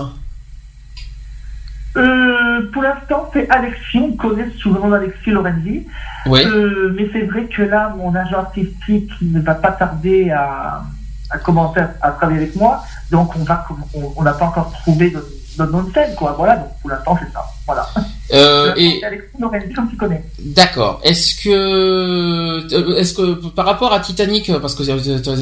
Euh, 1.98 2.70
pour 2.72 2.84
l'instant, 2.84 3.30
c'est 3.34 3.50
Alexis. 3.50 4.00
On 4.00 4.12
connaît 4.14 4.50
souvent 4.58 4.92
Alexis 4.94 5.32
Lorenzi. 5.32 5.86
Oui. 6.26 6.42
Euh, 6.46 6.94
mais 6.96 7.10
c'est 7.12 7.24
vrai 7.24 7.46
que 7.46 7.64
là, 7.64 7.94
mon 7.98 8.16
agent 8.16 8.38
artistique 8.38 9.12
ne 9.22 9.42
va 9.42 9.56
pas 9.56 9.72
tarder 9.72 10.30
à, 10.30 10.84
à 11.30 11.38
commencer 11.40 11.82
à, 12.02 12.12
travailler 12.12 12.40
avec 12.40 12.56
moi. 12.56 12.84
Donc, 13.12 13.36
on 13.36 13.44
va, 13.44 13.66
on 14.16 14.24
n'a 14.24 14.34
pas 14.34 14.46
encore 14.46 14.72
trouvé 14.72 15.10
de, 15.10 15.22
de 15.58 15.66
nom 15.66 15.84
de 15.84 15.94
scène, 15.94 16.16
quoi. 16.16 16.34
Voilà. 16.38 16.56
Donc, 16.58 16.70
pour 16.82 16.90
l'instant, 16.90 17.18
c'est 17.20 17.34
ça. 17.34 17.46
Voilà. 17.66 17.88
Euh, 18.34 18.74
et 18.78 19.02
comme 19.76 19.90
tu 19.90 19.98
connais. 19.98 20.24
D'accord. 20.40 21.02
Est-ce 21.04 21.42
que, 21.44 21.50
euh, 21.50 22.96
est-ce 22.96 23.14
que 23.14 23.48
par 23.50 23.66
rapport 23.66 23.92
à 23.92 24.00
Titanic, 24.00 24.52
parce 24.60 24.76
que 24.76 24.84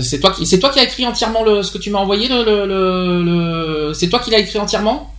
c'est 0.01 0.19
toi 0.19 0.31
qui, 0.31 0.45
c'est 0.45 0.59
toi 0.59 0.69
qui 0.69 0.79
as 0.79 0.83
écrit 0.83 1.05
entièrement 1.05 1.43
le, 1.43 1.63
ce 1.63 1.71
que 1.71 1.77
tu 1.77 1.89
m'as 1.89 1.99
envoyé, 1.99 2.29
le, 2.29 2.43
le, 2.43 3.23
le, 3.23 3.93
c'est 3.93 4.07
toi 4.07 4.19
qui 4.19 4.31
l'as 4.31 4.39
écrit 4.39 4.59
entièrement? 4.59 5.13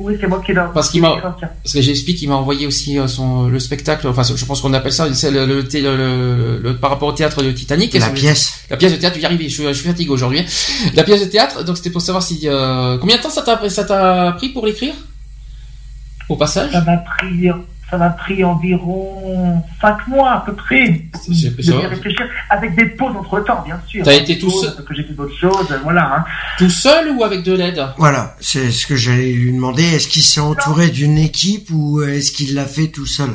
Oui, 0.00 0.16
c'est 0.18 0.26
moi 0.26 0.42
qui 0.44 0.52
l'ai. 0.54 0.62
Parce 0.72 0.88
qu'il 0.88 1.02
m'a, 1.02 1.14
parce 1.20 1.74
que 1.74 1.80
j'explique, 1.82 2.16
qu'il 2.16 2.28
m'a 2.30 2.36
envoyé 2.36 2.66
aussi 2.66 2.98
euh, 2.98 3.06
son 3.06 3.48
le 3.48 3.60
spectacle. 3.60 4.08
Enfin, 4.08 4.22
je 4.22 4.44
pense 4.46 4.62
qu'on 4.62 4.72
appelle 4.72 4.92
ça, 4.92 5.12
c'est 5.12 5.30
le, 5.30 5.44
le, 5.44 6.76
par 6.76 6.90
rapport 6.90 7.08
au 7.10 7.12
théâtre 7.12 7.42
de 7.42 7.52
Titanic. 7.52 7.92
La 7.94 8.08
pièce. 8.08 8.64
La 8.70 8.78
pièce 8.78 8.92
de 8.92 8.96
théâtre. 8.96 9.16
Tu 9.16 9.22
y 9.22 9.26
arrives. 9.26 9.42
Je, 9.42 9.48
suis, 9.48 9.62
je 9.64 9.72
suis 9.72 9.86
fatigué 9.86 10.10
aujourd'hui. 10.10 10.42
La 10.94 11.04
pièce 11.04 11.20
de 11.20 11.26
théâtre. 11.26 11.64
Donc 11.64 11.76
c'était 11.76 11.90
pour 11.90 12.00
savoir 12.00 12.22
si 12.22 12.48
combien 13.00 13.18
de 13.18 13.22
temps 13.22 13.30
ça 13.30 13.42
t'a 13.42 13.68
ça 13.68 13.84
t'a 13.84 14.32
pris 14.32 14.48
pour 14.48 14.64
l'écrire? 14.64 14.94
Au 16.30 16.36
passage? 16.36 16.72
Ça 16.72 16.80
m'a 16.82 16.96
pris, 16.96 17.50
ça 17.90 17.98
m'a 17.98 18.10
pris 18.10 18.44
environ 18.44 19.62
5 19.80 20.06
mois 20.08 20.32
à 20.32 20.40
peu 20.40 20.54
près. 20.54 21.02
Réfléchir 21.88 22.26
avec 22.48 22.76
des 22.76 22.86
pauses 22.86 23.16
entre 23.16 23.40
temps, 23.40 23.62
bien 23.64 23.80
sûr. 23.88 24.04
T'as 24.04 24.14
été 24.14 24.38
tout 24.38 24.50
seul 24.50 24.84
Que 24.84 24.94
j'ai 24.94 25.02
fait 25.02 25.12
d'autres 25.12 25.36
choses, 25.36 25.66
voilà. 25.82 26.14
Hein. 26.16 26.24
Tout 26.56 26.70
seul 26.70 27.10
ou 27.16 27.24
avec 27.24 27.42
de 27.42 27.52
l'aide? 27.52 27.84
Voilà, 27.98 28.36
c'est 28.40 28.70
ce 28.70 28.86
que 28.86 28.94
j'allais 28.94 29.32
lui 29.32 29.52
demander. 29.52 29.82
Est-ce 29.82 30.08
qu'il 30.08 30.22
s'est 30.22 30.40
entouré 30.40 30.90
d'une 30.90 31.18
équipe 31.18 31.68
ou 31.72 32.02
est-ce 32.02 32.30
qu'il 32.30 32.54
l'a 32.54 32.64
fait 32.64 32.88
tout 32.88 33.06
seul? 33.06 33.30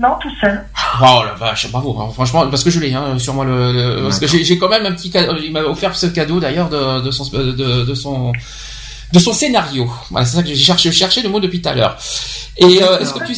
Non, 0.00 0.10
tout 0.20 0.30
seul. 0.40 0.64
Oh 1.00 1.22
la 1.24 1.34
vache, 1.34 1.70
bravo, 1.70 1.96
hein. 2.00 2.10
franchement, 2.12 2.48
parce 2.48 2.62
que 2.62 2.70
je 2.70 2.78
l'ai 2.78 2.94
hein, 2.94 3.18
sur 3.18 3.34
moi 3.34 3.44
le, 3.44 4.02
parce 4.04 4.20
que 4.20 4.26
j'ai 4.28 4.58
quand 4.58 4.68
même 4.68 4.86
un 4.86 4.92
petit 4.92 5.10
cadeau, 5.10 5.34
il 5.42 5.50
m'a 5.50 5.62
offert 5.62 5.96
ce 5.96 6.06
cadeau 6.06 6.38
d'ailleurs 6.38 6.68
de, 6.68 7.00
de, 7.02 7.10
son 7.10 7.28
de, 7.36 7.84
de 7.84 7.94
son 7.94 8.32
de 9.12 9.18
son 9.18 9.32
scénario. 9.32 9.88
Voilà, 10.10 10.26
c'est 10.26 10.36
ça 10.36 10.42
que 10.42 10.48
j'ai 10.48 10.56
cherché, 10.56 10.92
cherché 10.92 11.22
le 11.22 11.28
mot 11.28 11.40
depuis 11.40 11.62
tout 11.62 11.68
à 11.68 11.74
l'heure. 11.74 11.98
Et 12.58 12.82
euh, 12.82 12.98
est-ce 12.98 13.14
que 13.14 13.24
tu 13.24 13.34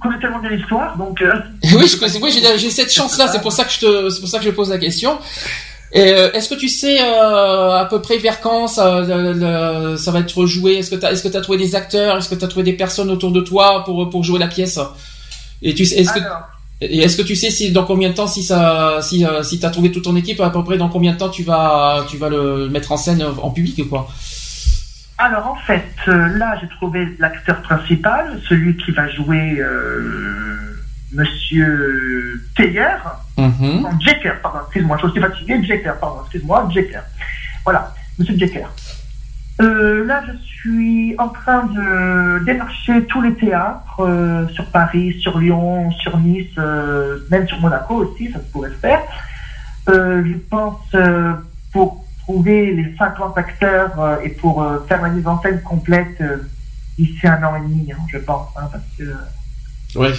connais 0.00 0.18
tellement 0.20 0.38
bien 0.38 0.50
l'histoire, 0.50 0.96
donc 0.96 1.20
euh... 1.22 1.32
oui, 1.64 1.88
je 1.88 2.18
oui, 2.18 2.42
j'ai 2.56 2.70
cette 2.70 2.92
chance-là. 2.92 3.28
C'est 3.28 3.42
pour 3.42 3.52
ça 3.52 3.64
que 3.64 3.72
je 3.72 3.80
te, 3.80 4.10
c'est 4.10 4.20
pour 4.20 4.28
ça 4.28 4.38
que 4.38 4.44
je 4.44 4.50
pose 4.50 4.70
la 4.70 4.78
question. 4.78 5.18
Et 5.92 6.12
euh, 6.12 6.30
est-ce 6.32 6.48
que 6.48 6.54
tu 6.54 6.68
sais 6.68 7.02
euh, 7.02 7.76
à 7.76 7.84
peu 7.84 8.00
près 8.00 8.18
vers 8.18 8.40
quand 8.40 8.68
ça, 8.68 9.04
ça 9.96 10.10
va 10.12 10.20
être 10.20 10.46
joué 10.46 10.74
Est-ce 10.74 10.90
que 10.90 10.94
tu 10.94 11.04
est-ce 11.04 11.28
que 11.28 11.36
as 11.36 11.40
trouvé 11.40 11.58
des 11.58 11.74
acteurs? 11.74 12.18
Est-ce 12.18 12.28
que 12.28 12.36
tu 12.36 12.44
as 12.44 12.48
trouvé 12.48 12.64
des 12.64 12.74
personnes 12.74 13.10
autour 13.10 13.32
de 13.32 13.40
toi 13.40 13.82
pour 13.84 14.08
pour 14.08 14.22
jouer 14.22 14.38
la 14.38 14.46
pièce? 14.46 14.78
Et 15.62 15.74
tu 15.74 15.82
est-ce 15.82 16.12
que 16.12 16.20
et 16.80 17.00
est-ce 17.00 17.16
que 17.16 17.22
tu 17.22 17.36
sais 17.36 17.50
si 17.50 17.72
dans 17.72 17.84
combien 17.84 18.08
de 18.08 18.14
temps 18.14 18.26
si 18.26 18.42
ça 18.42 19.00
si 19.02 19.24
euh, 19.24 19.42
si 19.42 19.58
t'as 19.58 19.70
trouvé 19.70 19.92
toute 19.92 20.04
ton 20.04 20.16
équipe 20.16 20.40
à 20.40 20.48
peu 20.50 20.64
près 20.64 20.78
dans 20.78 20.88
combien 20.88 21.12
de 21.12 21.18
temps 21.18 21.28
tu 21.28 21.42
vas 21.42 22.06
tu 22.08 22.16
vas 22.16 22.28
le 22.28 22.68
mettre 22.68 22.92
en 22.92 22.96
scène 22.96 23.22
en 23.22 23.50
public 23.50 23.78
ou 23.78 23.84
quoi? 23.86 24.08
Alors 25.20 25.46
en 25.48 25.56
fait, 25.56 25.84
euh, 26.08 26.28
là 26.38 26.56
j'ai 26.60 26.68
trouvé 26.68 27.14
l'acteur 27.18 27.60
principal, 27.62 28.40
celui 28.48 28.76
qui 28.76 28.90
va 28.90 29.08
jouer 29.08 29.58
euh, 29.60 30.76
Monsieur 31.12 32.42
Teyer, 32.56 32.86
mm 33.36 33.82
pardon, 34.42 34.58
excuse-moi, 34.64 34.98
je 35.02 35.08
suis 35.08 35.20
fatigué, 35.20 35.62
Jecker, 35.62 35.92
pardon, 36.00 36.20
excuse-moi, 36.22 36.68
Jecker. 36.72 37.02
Voilà, 37.64 37.92
Monsieur 38.18 38.36
Jecker. 38.38 38.66
euh, 39.60 40.04
Là, 40.06 40.22
je 40.26 40.32
suis 40.38 41.14
en 41.18 41.28
train 41.28 41.64
de 41.64 42.44
démarcher 42.44 43.04
tous 43.06 43.20
les 43.20 43.34
théâtres 43.34 44.00
euh, 44.00 44.48
sur 44.48 44.64
Paris, 44.66 45.18
sur 45.20 45.38
Lyon, 45.38 45.90
sur 45.92 46.16
Nice, 46.18 46.46
euh, 46.58 47.18
même 47.30 47.46
sur 47.46 47.60
Monaco 47.60 47.96
aussi, 47.96 48.30
ça 48.32 48.38
pourrait 48.52 48.70
se 48.70 48.76
faire. 48.76 49.02
je 49.86 50.36
pense 50.48 50.96
pour 51.72 52.04
trouver 52.30 52.72
les 52.72 52.94
50 52.96 53.36
acteurs 53.36 54.18
et 54.24 54.28
pour 54.28 54.64
faire 54.88 55.02
la 55.02 55.08
mise 55.08 55.26
en 55.26 55.40
scène 55.42 55.60
complète 55.62 56.22
d'ici 56.98 57.26
un 57.26 57.42
an 57.42 57.56
et 57.56 57.60
demi, 57.60 57.90
hein, 57.92 57.98
je 58.12 58.18
pense, 58.18 58.48
hein, 58.56 58.68
parce 58.70 58.84
que. 58.96 59.98
Ouais. 59.98 60.12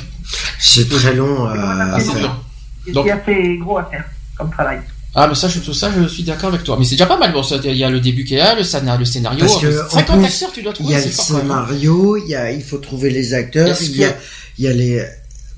C'est 0.60 0.90
très 0.90 1.14
long 1.14 1.46
à, 1.46 2.00
faire. 2.00 2.38
C'est 2.86 3.12
assez 3.12 3.58
gros 3.58 3.78
à 3.78 3.86
faire 3.86 4.04
comme 4.38 4.52
travail. 4.52 4.80
Ah, 5.14 5.28
mais 5.28 5.36
ça, 5.36 5.50
je, 5.50 5.60
tout 5.60 5.74
ça, 5.74 5.92
je 5.92 6.08
suis 6.08 6.24
d'accord 6.24 6.50
avec 6.50 6.64
toi. 6.64 6.78
Mais 6.80 6.86
c'est 6.86 6.92
déjà 6.92 7.06
pas 7.06 7.18
mal. 7.18 7.34
Bon, 7.34 7.42
il 7.42 7.76
y 7.76 7.84
a 7.84 7.90
le 7.90 8.00
début 8.00 8.24
qui 8.24 8.36
est 8.36 8.40
là, 8.40 8.56
le, 8.56 8.64
scénario, 8.64 9.00
le 9.00 9.06
scénario. 9.06 9.40
Parce 9.40 9.60
que, 9.60 9.90
50 9.90 10.24
acteurs, 10.24 10.52
tu 10.54 10.64
dois 10.64 10.74
trouver. 10.74 10.94
Il 10.94 10.98
y 10.98 11.02
a 11.02 11.06
le 11.06 11.12
scénario, 11.12 12.18
il 12.18 12.30
y 12.30 12.36
a, 12.36 12.52
il 12.52 12.64
faut 12.64 12.78
trouver 12.78 13.10
les 13.10 13.34
acteurs, 13.34 13.76
il 13.82 13.98
y 13.98 14.06
a, 14.06 14.16
il 14.58 14.66
y 14.66 14.68
a 14.68 14.74
les, 14.74 15.06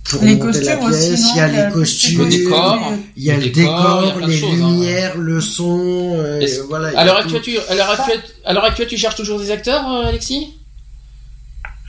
pour 0.04 0.24
les 0.24 0.36
monter 0.36 0.62
la 0.62 0.78
pièce, 0.78 1.22
il 1.34 1.38
y 1.38 1.40
a 1.40 1.48
les 1.48 1.72
costumes, 1.72 2.24
le 2.24 2.30
décor, 2.30 2.94
il 3.16 3.24
y 3.24 3.32
a 3.32 3.38
le 3.38 3.50
décor, 3.50 4.20
les 4.26 4.44
hein. 4.44 4.48
lumières, 4.52 5.18
le 5.18 5.40
son, 5.40 6.16
euh, 6.18 6.46
voilà. 6.68 7.00
Actuelle, 7.00 7.42
tu, 7.42 7.58
alors 7.70 7.90
actuelle, 7.90 8.20
alors 8.46 8.66
actuelle, 8.66 8.88
tu 8.88 8.98
cherches 8.98 9.16
toujours 9.16 9.40
des 9.40 9.52
acteurs, 9.52 9.90
euh, 9.90 10.08
Alexis? 10.08 10.56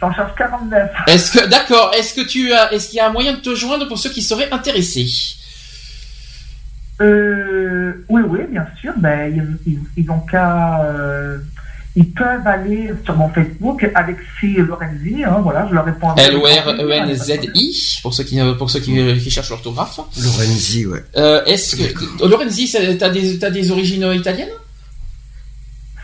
J'en 0.00 0.12
cherche 0.12 0.32
49. 0.36 0.90
Est-ce 1.08 1.32
que, 1.32 1.46
d'accord, 1.46 1.92
est-ce 1.96 2.14
que 2.14 2.20
tu 2.20 2.52
as, 2.52 2.72
est-ce 2.72 2.88
qu'il 2.88 2.98
y 2.98 3.00
a 3.00 3.08
un 3.08 3.12
moyen 3.12 3.32
de 3.32 3.40
te 3.40 3.54
joindre 3.54 3.88
pour 3.88 3.98
ceux 3.98 4.10
qui 4.10 4.22
seraient 4.22 4.50
intéressés? 4.52 5.08
Euh, 7.00 8.04
oui, 8.08 8.22
oui, 8.26 8.40
bien 8.50 8.66
sûr. 8.80 8.92
Ben, 8.96 9.58
ils, 9.66 9.80
ils 9.96 10.10
ont 10.10 10.20
qu'à. 10.20 10.84
Euh, 10.84 11.38
ils 11.96 12.10
peuvent 12.10 12.46
aller 12.46 12.92
sur 13.04 13.16
mon 13.16 13.28
Facebook, 13.28 13.88
Alexis 13.94 14.56
Lorenzi, 14.56 15.22
hein, 15.24 15.38
voilà, 15.42 15.66
je 15.68 15.74
leur 15.74 15.84
réponds. 15.84 16.14
L-O-R-E-N-Z-I, 16.16 18.00
pour 18.02 18.12
ceux 18.12 18.24
qui, 18.24 18.40
pour 18.58 18.68
ceux 18.70 18.80
qui, 18.80 18.92
qui 19.22 19.30
cherchent 19.30 19.50
l'orthographe. 19.50 20.00
Lorenzi, 20.20 20.86
ouais. 20.86 21.04
Euh, 21.16 21.44
est-ce 21.44 21.76
que, 21.76 22.26
Lorenzi, 22.26 22.74
t'as 22.98 23.10
des, 23.10 23.38
t'as 23.38 23.50
des 23.50 23.70
origines 23.70 24.10
italiennes? 24.12 24.48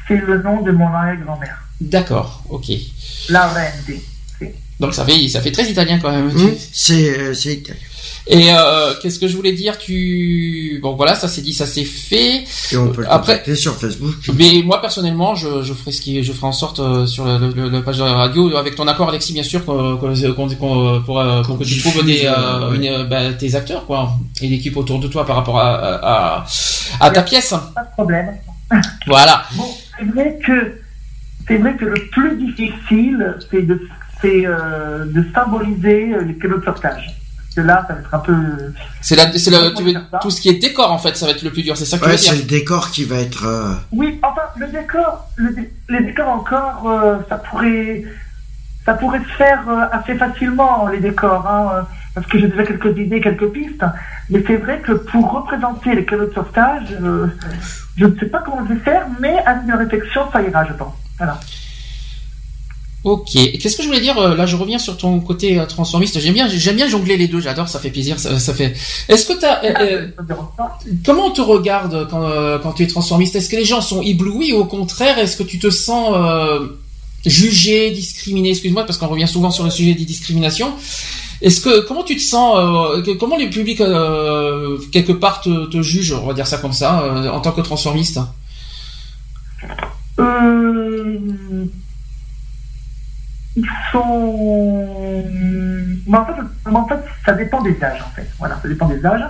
C'est 0.07 0.17
le 0.17 0.43
nom 0.43 0.63
de 0.63 0.71
mon 0.71 0.87
arrière-grand-mère. 0.87 1.61
D'accord, 1.81 2.45
ok. 2.49 2.71
Lorenzi. 3.29 4.03
Donc 4.79 4.95
ça 4.95 5.05
fait, 5.05 5.29
ça 5.29 5.41
fait 5.41 5.53
très 5.53 5.71
italien 5.71 5.99
quand 6.01 6.11
même. 6.11 6.29
Mmh, 6.29 6.55
c'est, 6.73 7.35
c'est 7.35 7.55
italien. 7.55 7.81
Et 8.31 8.53
euh, 8.53 8.95
qu'est-ce 9.03 9.19
que 9.19 9.27
je 9.27 9.37
voulais 9.37 9.53
dire? 9.53 9.77
Tu 9.77 10.79
bon 10.81 10.95
voilà, 10.95 11.17
ça 11.17 11.27
c'est 11.27 11.41
dit, 11.41 11.53
ça 11.53 11.67
c'est 11.67 11.85
fait. 11.85 12.45
Et 12.71 12.77
on 12.77 12.89
peut 12.89 13.03
le 13.03 13.11
Après, 13.11 13.43
sur 13.57 13.75
Facebook. 13.75 14.15
Mais 14.35 14.63
moi 14.65 14.81
personnellement, 14.81 15.35
je, 15.35 15.63
je 15.63 15.75
ferai 15.75 15.91
ce 15.91 16.01
qui, 16.01 16.23
je 16.23 16.33
ferai 16.33 16.47
en 16.47 16.53
sorte 16.53 16.79
euh, 16.79 17.07
sur 17.07 17.25
la, 17.25 17.41
page 17.83 17.99
de 17.99 18.05
la 18.05 18.15
radio, 18.15 18.57
avec 18.57 18.77
ton 18.77 18.87
accord 18.87 19.09
Alexis 19.09 19.33
bien 19.33 19.43
sûr, 19.43 19.65
qu'on 19.65 19.97
pour, 19.97 21.03
pour, 21.05 21.59
que 21.59 21.65
tu 21.65 21.81
trouves 21.81 22.05
des 22.05 22.23
euh, 22.25 22.73
une, 22.73 23.09
bah, 23.09 23.33
tes 23.33 23.57
acteurs 23.57 23.85
quoi 23.85 24.13
et 24.41 24.47
l'équipe 24.47 24.77
autour 24.77 25.01
de 25.01 25.09
toi 25.09 25.27
par 25.27 25.35
rapport 25.37 25.59
à 25.59 26.45
à, 27.01 27.11
ta 27.11 27.23
pièce. 27.23 27.51
Pas 27.75 27.83
de 27.83 27.93
problème. 27.95 28.29
Voilà. 29.07 29.43
Bon, 29.57 29.67
c'est 29.99 30.05
vrai 30.05 30.39
que 30.47 30.75
c'est 31.49 31.57
vrai 31.57 31.75
que 31.75 31.85
le 31.85 32.07
plus 32.13 32.37
difficile, 32.37 33.37
c'est 33.51 33.63
de 33.63 33.81
c'est 34.21 34.47
euh, 34.47 35.05
de 35.07 35.25
symboliser 35.35 36.13
les 36.25 36.35
canaux 36.35 36.59
de 36.59 36.65
sauvetage 36.65 37.20
que 37.55 37.61
là, 37.61 37.85
ça 37.87 37.95
va 37.95 38.01
être 38.01 38.15
un 38.15 38.19
peu. 38.19 38.35
C'est 39.01 39.17
la, 39.17 39.33
c'est 39.33 39.51
tu 39.75 39.83
veux, 39.83 39.95
tout 40.21 40.31
ce 40.31 40.41
qui 40.41 40.49
est 40.49 40.55
décor 40.55 40.93
en 40.93 40.99
fait, 40.99 41.17
ça 41.17 41.27
va 41.27 41.33
être 41.33 41.43
le 41.43 41.51
plus 41.51 41.63
dur. 41.63 41.77
C'est 41.77 41.85
ça 41.85 41.99
que 41.99 42.05
ouais, 42.05 42.17
tu 42.17 42.17
veux 42.17 42.23
dire. 42.23 42.33
c'est 42.33 42.39
le 42.39 42.49
décor 42.49 42.91
qui 42.91 43.05
va 43.05 43.17
être. 43.17 43.45
Euh, 43.45 43.75
oui, 43.93 44.21
enfin 44.23 44.43
le 44.57 44.69
décor, 44.69 45.29
le, 45.37 45.55
les 45.89 46.05
décors 46.05 46.29
encore, 46.29 46.89
euh, 46.89 47.17
ça 47.29 47.37
pourrait, 47.39 48.05
ça 48.85 48.95
pourrait 48.95 49.21
se 49.21 49.37
faire 49.37 49.69
euh, 49.69 49.87
assez 49.91 50.15
facilement 50.15 50.87
les 50.89 51.01
décors, 51.01 51.47
hein, 51.47 51.87
parce 52.15 52.27
que 52.27 52.39
j'ai 52.39 52.49
déjà 52.49 52.65
quelques 52.65 52.97
idées, 52.97 53.21
quelques 53.21 53.49
pistes. 53.51 53.85
Mais 54.29 54.45
c'est 54.47 54.57
vrai 54.57 54.79
que 54.79 54.93
pour 54.93 55.33
représenter 55.33 55.95
les 55.95 56.05
canaux 56.05 56.27
de 56.27 56.35
sauvetage, 56.35 56.97
je 57.97 58.07
ne 58.07 58.19
sais 58.19 58.27
pas 58.27 58.43
comment 58.45 58.65
je 58.69 58.75
vais 58.75 58.81
faire, 58.81 59.07
mais 59.19 59.39
avec 59.45 59.65
une 59.65 59.75
réflexion, 59.75 60.23
ça 60.33 60.41
ira, 60.41 60.65
je 60.65 60.73
pense. 60.75 60.95
Voilà. 61.19 61.39
Ok. 63.03 63.33
Qu'est-ce 63.33 63.77
que 63.77 63.83
je 63.83 63.89
voulais 63.89 64.01
dire 64.01 64.19
euh, 64.19 64.37
Là, 64.37 64.45
je 64.45 64.57
reviens 64.57 64.79
sur 64.79 64.97
ton 64.99 65.21
côté 65.21 65.59
euh, 65.59 65.65
transformiste. 65.65 66.21
J'aime 66.21 66.35
bien, 66.35 66.49
j'aime 66.49 66.77
bien 66.77 66.89
jongler 66.89 67.17
les 67.17 67.29
deux. 67.29 67.41
J'adore, 67.41 67.69
ça 67.69 67.79
fait 67.79 67.91
plaisir. 67.91 68.19
Ça, 68.19 68.55
fait. 68.55 68.75
Est-ce 69.09 69.27
que 69.27 69.33
euh, 69.43 70.09
Comment 71.05 71.27
on 71.27 71.31
te 71.31 71.41
regarde 71.41 72.09
quand, 72.11 72.73
tu 72.73 72.83
es 72.83 72.87
transformiste? 72.87 73.37
Est-ce 73.37 73.49
que 73.49 73.57
les 73.57 73.65
gens 73.65 73.81
sont 73.81 74.03
éblouis? 74.03 74.53
Ou 74.53 74.59
au 74.59 74.65
contraire, 74.67 75.19
est-ce 75.19 75.37
que 75.37 75.43
tu 75.43 75.59
te 75.59 75.71
sens 75.71 76.15
jugé, 77.25 77.91
discriminé? 77.91 78.51
Excuse-moi, 78.51 78.85
parce 78.85 78.99
qu'on 78.99 79.09
revient 79.09 79.29
souvent 79.29 79.51
sur 79.51 79.65
le 79.65 79.71
sujet 79.71 79.95
des 79.95 80.05
discriminations. 80.05 80.75
Est-ce 81.41 81.63
que 81.63 81.81
comment 81.81 82.03
tu 82.03 82.17
te 82.17 82.23
sens 82.23 83.03
Comment 83.19 83.39
les 83.39 83.49
publics 83.49 83.83
quelque 84.93 85.13
part 85.13 85.41
te, 85.41 85.67
te 85.67 85.81
jugent 85.81 86.13
On 86.13 86.27
va 86.27 86.35
dire 86.35 86.47
ça 86.47 86.59
comme 86.59 86.75
ça, 86.75 87.31
en 87.33 87.41
tant 87.41 87.53
que 87.53 87.63
transformiste? 87.63 88.21
Euh 90.19 91.65
ils 93.57 93.69
sont. 93.91 95.25
Mais 96.07 96.17
en, 96.17 96.25
fait, 96.25 96.71
en 96.71 96.87
fait, 96.87 97.01
ça 97.25 97.33
dépend 97.33 97.63
des 97.63 97.83
âges, 97.83 98.03
en 98.03 98.11
fait. 98.11 98.29
Voilà, 98.39 98.59
ça 98.63 98.69
dépend 98.69 98.89
des 98.89 99.05
âges. 99.05 99.25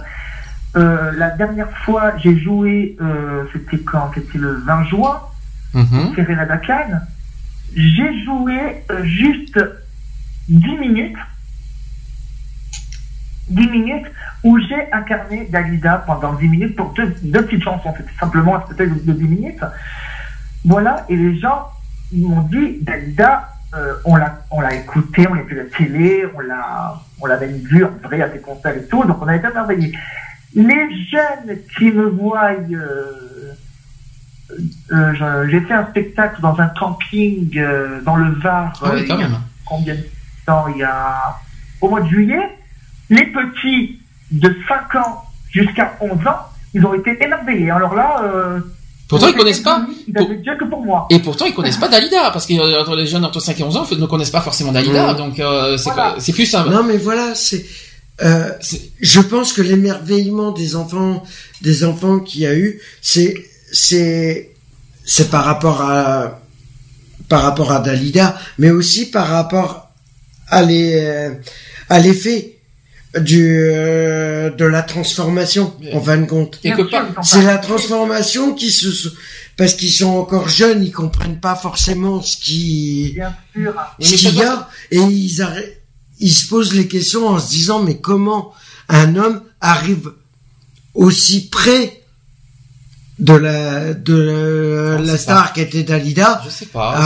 Euh, 0.77 1.13
la 1.17 1.31
dernière 1.31 1.71
fois, 1.79 2.17
j'ai 2.19 2.39
joué, 2.39 2.97
euh, 3.01 3.45
c'était 3.53 3.83
quand 3.83 4.11
C'était 4.15 4.39
le 4.39 4.55
20 4.59 4.85
juin, 4.85 5.21
mm 5.75 6.15
Serena 6.15 6.45
Dakan. 6.47 7.01
J'ai 7.75 8.25
joué 8.25 8.85
euh, 8.91 9.05
juste 9.05 9.59
10 10.49 10.79
minutes. 10.79 11.17
10 13.49 13.69
minutes 13.69 14.07
où 14.45 14.59
j'ai 14.61 14.93
incarné 14.93 15.47
Dalida 15.51 16.05
pendant 16.07 16.35
10 16.35 16.47
minutes 16.47 16.77
pour 16.77 16.93
deux, 16.93 17.13
deux 17.23 17.45
petites 17.45 17.65
chansons. 17.65 17.93
C'était 17.97 18.11
simplement 18.19 18.57
un 18.57 18.61
spectacle 18.63 19.05
de 19.05 19.13
10 19.13 19.25
minutes. 19.25 19.65
Voilà, 20.65 21.05
et 21.09 21.17
les 21.17 21.39
gens, 21.39 21.67
ils 22.13 22.27
m'ont 22.27 22.43
dit, 22.43 22.79
Dalida, 22.83 23.49
euh, 23.73 23.95
on 24.05 24.17
l'a 24.17 24.43
on 24.51 24.61
l'a 24.61 24.75
écouté, 24.75 25.29
on 25.29 25.35
l'a 25.35 25.43
vu 25.43 25.61
à 25.61 25.63
la 25.63 25.71
télé, 25.71 26.25
on 26.35 26.41
l'a 26.41 27.01
on 27.21 27.27
l'a 27.27 27.39
même 27.39 27.57
vu 27.57 27.85
en 27.85 27.93
vrai 28.03 28.21
à 28.21 28.29
des 28.29 28.41
concerts 28.41 28.77
et 28.77 28.85
tout, 28.87 29.05
donc 29.05 29.23
on 29.23 29.29
a 29.29 29.37
été 29.37 29.47
merveilleux. 29.53 29.93
Les 30.55 31.07
jeunes 31.09 31.57
qui 31.77 31.93
me 31.93 32.07
voient, 32.07 32.51
euh, 32.73 33.53
euh, 34.91 35.49
j'ai 35.49 35.61
fait 35.61 35.75
un 35.75 35.87
spectacle 35.87 36.41
dans 36.41 36.59
un 36.59 36.67
camping 36.69 37.49
dans 38.05 38.17
le 38.17 38.33
Var. 38.41 38.73
Ah 38.83 38.91
oui, 38.93 39.07
quand 39.07 39.19
même. 39.19 39.39
Combien 39.65 39.95
de 39.95 40.05
temps 40.45 40.67
Il 40.69 40.79
y 40.79 40.83
a 40.83 41.39
au 41.81 41.89
mois 41.89 42.01
de 42.01 42.09
juillet. 42.09 42.59
Les 43.09 43.27
petits 43.27 44.01
de 44.33 44.57
5 44.67 44.95
ans 44.97 45.25
jusqu'à 45.51 45.97
11 46.01 46.27
ans, 46.27 46.49
ils 46.75 46.85
ont 46.85 46.95
été 46.95 47.23
émerveillés. 47.23 47.71
Alors 47.71 47.95
là, 47.95 48.21
Pourtant, 49.11 49.27
ils 49.27 49.35
connaissent 49.35 49.61
pas. 49.61 49.85
que 50.07 50.71
pour 50.71 50.85
moi. 50.85 51.07
Et 51.11 51.19
pourtant, 51.19 51.45
ils 51.45 51.53
connaissent 51.53 51.77
pas 51.77 51.89
Dalida, 51.89 52.31
parce 52.31 52.47
que 52.47 52.55
euh, 52.55 52.97
les 52.97 53.09
jeunes 53.09 53.25
entre 53.25 53.41
5 53.41 53.59
et 53.59 53.65
11 53.65 53.77
ans 53.77 53.87
ne 53.91 54.07
connaissent 54.07 54.31
pas 54.31 54.41
forcément 54.41 54.71
Dalida, 54.71 55.13
mmh. 55.13 55.17
donc 55.17 55.41
euh, 55.41 55.77
c'est 56.19 56.33
plus 56.33 56.47
simple. 56.47 56.71
Non, 56.71 56.85
mais 56.85 56.97
voilà, 56.97 57.33
euh, 58.23 58.51
c'est. 58.61 58.81
je 59.01 59.21
pense 59.21 59.53
que 59.53 59.63
l'émerveillement 59.63 60.53
des 60.53 60.77
enfants, 60.77 61.25
des 61.61 61.85
enfants 61.85 62.21
qu'il 62.21 62.43
y 62.43 62.47
a 62.47 62.55
eu, 62.55 62.81
c'est 63.03 63.35
c'est 63.73 64.53
c'est 65.05 65.29
par 65.29 65.45
rapport 65.45 65.83
à 65.83 66.41
par 67.29 67.43
rapport 67.43 67.73
à 67.73 67.81
Dalida, 67.81 68.39
mais 68.59 68.71
aussi 68.71 69.11
par 69.11 69.27
rapport 69.27 69.89
à 70.47 70.63
les 70.63 71.33
à 71.89 71.99
l'effet 71.99 72.60
du 73.19 73.59
euh, 73.61 74.51
de 74.51 74.65
la 74.65 74.83
transformation 74.83 75.75
en 75.93 76.01
fin 76.01 76.19
de 76.19 76.27
compte. 76.27 76.61
C'est 77.23 77.43
la 77.43 77.59
transformation 77.59 78.55
qui 78.55 78.71
se 78.71 79.09
parce 79.57 79.75
qu'ils 79.75 79.93
sont 79.93 80.11
encore 80.17 80.49
jeunes, 80.49 80.85
ils 80.85 80.93
comprennent 80.93 81.41
pas 81.41 81.57
forcément 81.57 82.23
ce 82.23 82.37
qui 82.37 83.19
ce 84.01 84.15
qu'il 84.15 84.37
y 84.37 84.43
a 84.43 84.69
et 84.91 84.99
ils 84.99 85.45
ils 86.21 86.33
se 86.33 86.49
posent 86.49 86.75
les 86.75 86.87
questions 86.87 87.27
en 87.29 87.39
se 87.39 87.49
disant 87.51 87.83
mais 87.83 87.99
comment 87.99 88.53
un 88.89 89.17
homme 89.17 89.43
arrive 89.61 90.13
aussi 90.95 91.49
près 91.49 92.03
de 93.19 93.35
la 93.35 93.93
de 93.93 94.99
la 95.03 95.19
star 95.19 95.53
qui 95.53 95.61
était 95.61 95.83
Dalida 95.83 96.43
je 96.45 96.51
sais 96.51 96.67
pas, 96.67 96.93
à, 96.97 97.03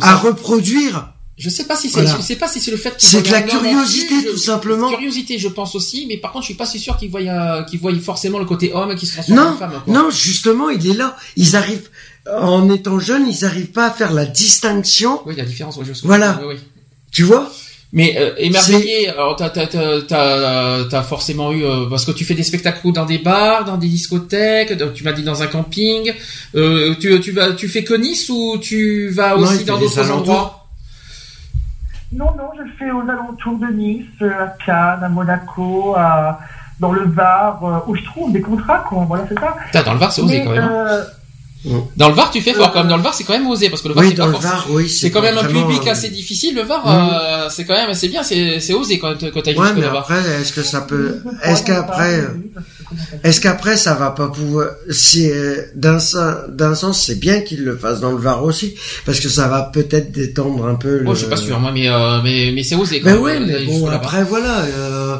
à 0.00 0.16
reproduire 0.16 1.12
je 1.40 1.48
sais 1.48 1.64
pas 1.64 1.74
si 1.74 1.88
c'est, 1.88 2.06
je 2.06 2.20
sais 2.20 2.36
pas 2.36 2.48
si 2.48 2.60
c'est 2.60 2.70
le 2.70 2.76
fait 2.76 2.92
C'est 2.98 3.22
que 3.22 3.32
la 3.32 3.40
curiosité, 3.40 4.26
tout 4.30 4.36
simplement. 4.36 4.90
Curiosité, 4.90 5.38
je 5.38 5.48
pense 5.48 5.74
aussi, 5.74 6.04
mais 6.06 6.18
par 6.18 6.32
contre, 6.32 6.44
je 6.44 6.48
suis 6.48 6.54
pas 6.54 6.66
si 6.66 6.78
sûr 6.78 6.98
qu'ils 6.98 7.10
voient, 7.10 7.20
euh, 7.22 7.62
qu'ils 7.62 7.80
voient 7.80 7.94
forcément 7.98 8.38
le 8.38 8.44
côté 8.44 8.74
homme 8.74 8.94
qui 8.94 9.06
se 9.06 9.14
transforme 9.14 9.38
en 9.38 9.56
femme. 9.56 9.82
Non, 9.86 10.10
justement, 10.10 10.68
il 10.68 10.86
est 10.86 10.92
là. 10.92 11.16
Ils 11.36 11.56
arrivent, 11.56 11.88
en 12.30 12.68
étant 12.68 12.98
jeunes, 12.98 13.26
ils 13.26 13.46
arrivent 13.46 13.70
pas 13.70 13.86
à 13.86 13.90
faire 13.90 14.12
la 14.12 14.26
distinction. 14.26 15.22
Oui, 15.24 15.34
la 15.34 15.44
différence, 15.44 15.78
oui, 15.78 15.86
je 15.90 16.06
Voilà. 16.06 16.38
Tu 17.10 17.22
vois? 17.22 17.50
Mais 17.92 18.16
euh, 18.18 18.34
émerveillé, 18.36 19.08
alors 19.08 19.34
t'as 19.34 19.48
t'as 19.48 21.02
forcément 21.02 21.52
eu 21.52 21.64
euh, 21.64 21.86
parce 21.88 22.04
que 22.04 22.12
tu 22.12 22.24
fais 22.24 22.34
des 22.34 22.44
spectacles 22.44 22.92
dans 22.92 23.04
des 23.04 23.18
bars, 23.18 23.64
dans 23.64 23.78
des 23.78 23.88
discothèques, 23.88 24.74
tu 24.94 25.02
m'as 25.02 25.12
dit 25.12 25.24
dans 25.24 25.42
un 25.42 25.48
camping. 25.48 26.12
Euh, 26.54 26.94
tu 27.00 27.18
tu 27.20 27.32
vas 27.32 27.52
tu 27.52 27.66
fais 27.68 27.82
que 27.82 27.94
Nice 27.94 28.28
ou 28.28 28.58
tu 28.58 29.08
vas 29.08 29.36
aussi 29.36 29.64
dans 29.64 29.78
d'autres 29.78 30.08
endroits? 30.10 30.59
Non 32.12 32.34
non, 32.36 32.50
je 32.58 32.64
fais 32.78 32.90
aux 32.90 33.08
alentours 33.08 33.58
de 33.58 33.66
Nice, 33.68 34.06
à 34.20 34.48
Cannes, 34.64 35.04
à 35.04 35.08
Monaco, 35.08 35.94
à 35.96 36.40
dans 36.80 36.92
le 36.92 37.04
Var 37.04 37.84
où 37.86 37.94
je 37.94 38.04
trouve 38.04 38.32
des 38.32 38.40
contrats 38.40 38.84
quoi. 38.88 39.04
Voilà 39.06 39.24
c'est 39.28 39.38
ça. 39.38 39.82
dans 39.82 39.92
le 39.92 39.98
Var 39.98 40.12
c'est 40.12 40.22
osé 40.22 40.44
quand 40.44 40.50
même. 40.50 40.62
Hein. 40.62 41.02
Dans 41.96 42.08
le 42.08 42.14
Var, 42.14 42.30
tu 42.30 42.40
fais 42.40 42.54
fort 42.54 42.72
quand 42.72 42.80
même. 42.80 42.88
Dans 42.88 42.96
le 42.96 43.02
Var, 43.02 43.12
c'est 43.14 43.24
quand 43.24 43.34
même 43.34 43.46
osé 43.46 43.68
parce 43.68 43.82
que 43.82 43.88
le 43.88 43.94
Var, 43.94 44.04
c'est 44.08 44.14
pas 44.14 44.30
forcément. 44.30 44.80
c'est 44.88 45.10
quand 45.10 45.20
même 45.20 45.36
un 45.36 45.44
public 45.44 45.86
assez 45.86 46.08
difficile. 46.08 46.54
Le 46.54 46.62
Var, 46.62 46.82
euh, 46.86 47.48
c'est 47.50 47.64
quand 47.64 47.74
même 47.74 47.90
assez 47.90 48.08
bien. 48.08 48.22
C'est 48.22 48.60
c'est 48.60 48.72
osé 48.72 48.98
quand 48.98 49.14
quand 49.30 49.42
t'as 49.42 49.52
ouais, 49.52 49.72
mais 49.76 49.84
après, 49.84 50.20
est-ce 50.40 50.52
que 50.52 50.62
ça 50.62 50.80
peut, 50.80 51.16
est-ce 51.42 51.62
qu'après, 51.62 52.24
est-ce 53.24 53.40
qu'après 53.40 53.76
ça 53.76 53.94
va 53.94 54.10
pas 54.10 54.28
pouvoir, 54.28 54.68
si 54.90 55.30
d'un 55.74 55.98
d'un 56.48 56.74
sens, 56.74 57.04
c'est 57.04 57.20
bien 57.20 57.40
qu'il 57.40 57.64
le 57.64 57.76
fasse 57.76 58.00
dans 58.00 58.12
le 58.12 58.18
Var 58.18 58.42
aussi 58.42 58.74
parce 59.04 59.20
que 59.20 59.28
ça 59.28 59.48
va 59.48 59.62
peut-être 59.62 60.12
détendre 60.12 60.66
un 60.66 60.76
peu. 60.76 60.98
Le... 60.98 61.08
Oh, 61.08 61.14
je 61.14 61.20
suis 61.20 61.28
pas 61.28 61.36
sûr, 61.36 61.60
moi, 61.60 61.72
mais 61.72 61.88
euh, 61.88 62.20
mais 62.22 62.52
mais 62.54 62.62
c'est 62.62 62.74
osé. 62.76 63.00
Quand 63.00 63.10
mais 63.10 63.34
même, 63.34 63.42
oui, 63.44 63.52
mais 63.52 63.66
bon, 63.66 63.86
après 63.90 64.24
voilà. 64.24 64.60
Euh, 64.60 65.16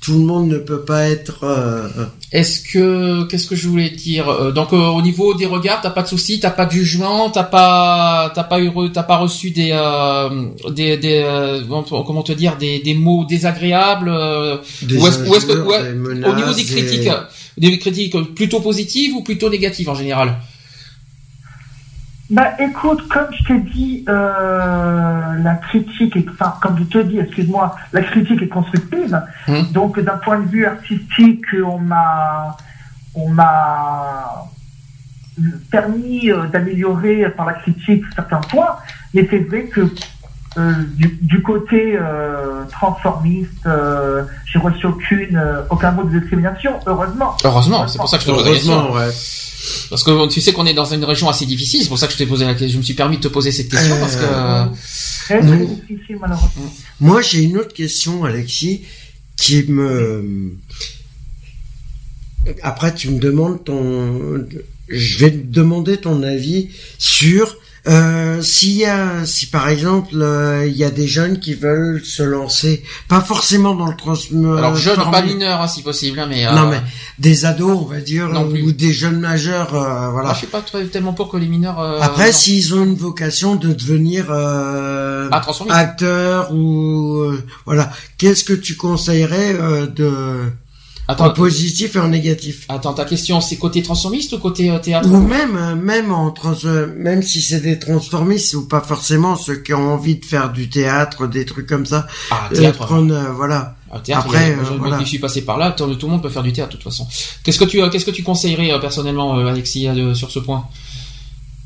tout 0.00 0.12
le 0.12 0.20
monde 0.20 0.48
ne 0.48 0.56
peut 0.56 0.80
pas 0.80 1.10
être. 1.10 1.44
Euh, 1.44 1.88
Est-ce 2.32 2.60
que 2.62 3.24
qu'est-ce 3.24 3.46
que 3.46 3.54
je 3.54 3.68
voulais 3.68 3.90
dire 3.90 4.28
euh, 4.28 4.50
Donc 4.50 4.72
euh, 4.72 4.76
au 4.76 5.02
niveau 5.02 5.34
des 5.34 5.44
regards, 5.44 5.82
t'as 5.82 5.90
pas 5.90 6.02
de 6.02 6.08
soucis, 6.08 6.40
t'as 6.40 6.50
pas 6.50 6.64
de 6.64 6.72
jugement, 6.72 7.28
t'as 7.30 7.42
pas 7.44 8.32
t'as 8.34 8.44
pas 8.44 8.60
eu 8.60 8.70
t'as 8.92 9.02
pas 9.02 9.16
reçu 9.16 9.50
des 9.50 9.76
des, 10.70 10.96
des 10.96 11.62
comment 12.06 12.22
te 12.22 12.32
dire 12.32 12.56
des, 12.56 12.78
des 12.78 12.94
mots 12.94 13.26
désagréables 13.26 14.10
des 14.82 14.96
ou 14.96 15.06
est-ce 15.06 15.46
que 15.46 15.52
au 15.52 16.34
niveau 16.34 16.54
des 16.54 16.64
critiques 16.64 17.10
des 17.58 17.78
critiques 17.78 18.16
plutôt 18.34 18.60
positives 18.60 19.14
ou 19.14 19.22
plutôt 19.22 19.50
négatives 19.50 19.90
en 19.90 19.94
général? 19.94 20.38
Bah 22.30 22.52
écoute, 22.60 23.08
comme 23.08 23.26
je 23.32 23.44
t'ai 23.44 23.58
dit, 23.58 24.04
euh, 24.08 25.34
la 25.42 25.54
critique, 25.56 26.16
est, 26.16 26.28
enfin 26.28 26.54
comme 26.62 26.78
je 26.78 26.84
te 26.84 26.98
dis, 26.98 27.18
excuse-moi, 27.18 27.74
la 27.92 28.02
critique 28.02 28.40
est 28.40 28.48
constructive. 28.48 29.20
Hum. 29.48 29.66
Donc 29.72 29.98
d'un 29.98 30.16
point 30.18 30.38
de 30.38 30.48
vue 30.48 30.64
artistique, 30.64 31.44
on 31.64 31.78
m'a, 31.78 32.56
on 33.16 33.30
m'a 33.30 34.46
permis 35.70 36.30
euh, 36.30 36.46
d'améliorer 36.46 37.28
par 37.30 37.46
la 37.46 37.54
critique 37.54 38.04
certains 38.14 38.40
points, 38.40 38.76
mais 39.12 39.26
c'est 39.28 39.38
vrai 39.38 39.64
que 39.64 39.90
du, 40.56 41.18
du, 41.22 41.42
côté 41.42 41.96
euh, 41.96 42.64
transformiste, 42.72 43.50
euh, 43.66 44.24
j'ai 44.52 44.58
reçu 44.58 44.86
aucune, 44.86 45.40
aucun 45.70 45.92
mot 45.92 46.02
de 46.02 46.18
discrimination, 46.18 46.72
heureusement. 46.86 47.36
Heureusement, 47.44 47.86
c'est 47.86 47.98
pour 47.98 48.08
ça 48.08 48.18
que 48.18 48.24
je 48.24 48.28
te 48.28 48.32
pose 48.32 48.44
la 48.44 48.52
question. 48.52 48.92
Ouais. 48.92 49.10
Parce 49.90 50.02
que 50.02 50.28
tu 50.28 50.40
sais 50.40 50.52
qu'on 50.52 50.66
est 50.66 50.74
dans 50.74 50.86
une 50.86 51.04
région 51.04 51.28
assez 51.28 51.46
difficile, 51.46 51.82
c'est 51.82 51.88
pour 51.88 51.98
ça 51.98 52.06
que 52.06 52.12
je 52.12 52.18
t'ai 52.18 52.26
posé 52.26 52.46
la 52.46 52.54
question. 52.54 52.74
Je 52.74 52.78
me 52.78 52.82
suis 52.82 52.94
permis 52.94 53.18
de 53.18 53.22
te 53.22 53.28
poser 53.28 53.52
cette 53.52 53.68
question 53.68 53.96
parce 54.00 54.16
que. 54.16 54.24
Très, 55.24 55.42
difficile, 55.42 56.18
malheureusement. 56.20 56.72
Moi, 57.00 57.20
j'ai 57.22 57.42
une 57.42 57.56
autre 57.56 57.72
question, 57.72 58.24
Alexis, 58.24 58.82
qui 59.36 59.64
me. 59.68 60.56
Après, 62.62 62.92
tu 62.94 63.10
me 63.10 63.20
demandes 63.20 63.62
ton. 63.62 64.46
Je 64.88 65.18
vais 65.18 65.30
te 65.30 65.46
demander 65.46 65.98
ton 65.98 66.24
avis 66.24 66.70
sur 66.98 67.56
euh, 67.90 68.40
s'il 68.40 68.72
y 68.72 68.84
a, 68.84 69.26
si 69.26 69.46
par 69.46 69.68
exemple 69.68 70.14
euh, 70.14 70.66
il 70.66 70.76
y 70.76 70.84
a 70.84 70.90
des 70.90 71.08
jeunes 71.08 71.40
qui 71.40 71.54
veulent 71.54 72.04
se 72.04 72.22
lancer, 72.22 72.84
pas 73.08 73.20
forcément 73.20 73.74
dans 73.74 73.86
le 73.86 73.96
transfert. 73.96 74.38
Alors 74.56 74.76
jeunes, 74.76 75.10
pas 75.10 75.22
mineurs 75.22 75.60
hein, 75.60 75.66
si 75.66 75.82
possible, 75.82 76.20
hein, 76.20 76.26
mais 76.28 76.46
euh... 76.46 76.52
non 76.52 76.68
mais 76.68 76.80
des 77.18 77.46
ados 77.46 77.76
on 77.76 77.86
va 77.86 78.00
dire 78.00 78.28
ou 78.64 78.72
des 78.72 78.92
jeunes 78.92 79.18
majeurs, 79.18 79.74
euh, 79.74 80.10
voilà. 80.10 80.28
Moi, 80.28 80.32
je 80.34 80.38
suis 80.38 80.46
pas 80.46 80.62
tellement 80.92 81.14
pour 81.14 81.28
que 81.28 81.36
les 81.36 81.48
mineurs. 81.48 81.80
Euh, 81.80 81.98
Après, 82.00 82.32
s'ils 82.32 82.74
ont 82.74 82.84
une 82.84 82.94
vocation 82.94 83.56
de 83.56 83.72
devenir 83.72 84.30
ah, 84.30 85.42
acteur 85.70 86.52
ou 86.52 87.32
voilà, 87.66 87.90
qu'est-ce 88.18 88.44
que 88.44 88.52
tu 88.52 88.76
conseillerais 88.76 89.54
de 89.94 90.52
en 91.08 91.30
positif 91.30 91.96
et 91.96 91.98
en 91.98 92.08
négatif. 92.08 92.66
Attends, 92.68 92.94
ta 92.94 93.04
question, 93.04 93.40
c'est 93.40 93.56
côté 93.56 93.82
transformiste 93.82 94.32
ou 94.32 94.38
côté 94.38 94.70
euh, 94.70 94.78
théâtre? 94.78 95.08
Ou 95.10 95.18
même, 95.18 95.56
euh, 95.56 95.74
même 95.74 96.12
en 96.12 96.30
trans, 96.30 96.54
euh, 96.64 96.86
même 96.96 97.22
si 97.22 97.40
c'est 97.40 97.60
des 97.60 97.78
transformistes 97.78 98.54
ou 98.54 98.66
pas 98.66 98.80
forcément 98.80 99.36
ceux 99.36 99.56
qui 99.56 99.74
ont 99.74 99.94
envie 99.94 100.16
de 100.16 100.24
faire 100.24 100.52
du 100.52 100.68
théâtre, 100.68 101.26
des 101.26 101.44
trucs 101.44 101.66
comme 101.66 101.86
ça. 101.86 102.06
Ah, 102.30 102.48
théâtre. 102.54 102.78
Prendre, 102.78 103.32
voilà. 103.34 103.76
Ah, 103.92 103.98
théâtre, 103.98 104.26
Après, 104.26 104.54
je, 104.64 104.74
voilà. 104.74 104.98
je 105.00 105.04
suis 105.04 105.18
passé 105.18 105.44
par 105.44 105.58
là. 105.58 105.72
Tout, 105.72 105.86
le 105.86 106.08
monde 106.08 106.22
peut 106.22 106.28
faire 106.28 106.44
du 106.44 106.52
théâtre 106.52 106.70
de 106.70 106.76
toute 106.76 106.84
façon. 106.84 107.06
Qu'est-ce 107.42 107.58
que 107.58 107.64
tu, 107.64 107.80
qu'est-ce 107.90 108.04
que 108.04 108.10
tu 108.12 108.22
conseillerais 108.22 108.78
personnellement, 108.80 109.34
Alexis, 109.46 109.88
sur 110.14 110.30
ce 110.30 110.38
point? 110.38 110.68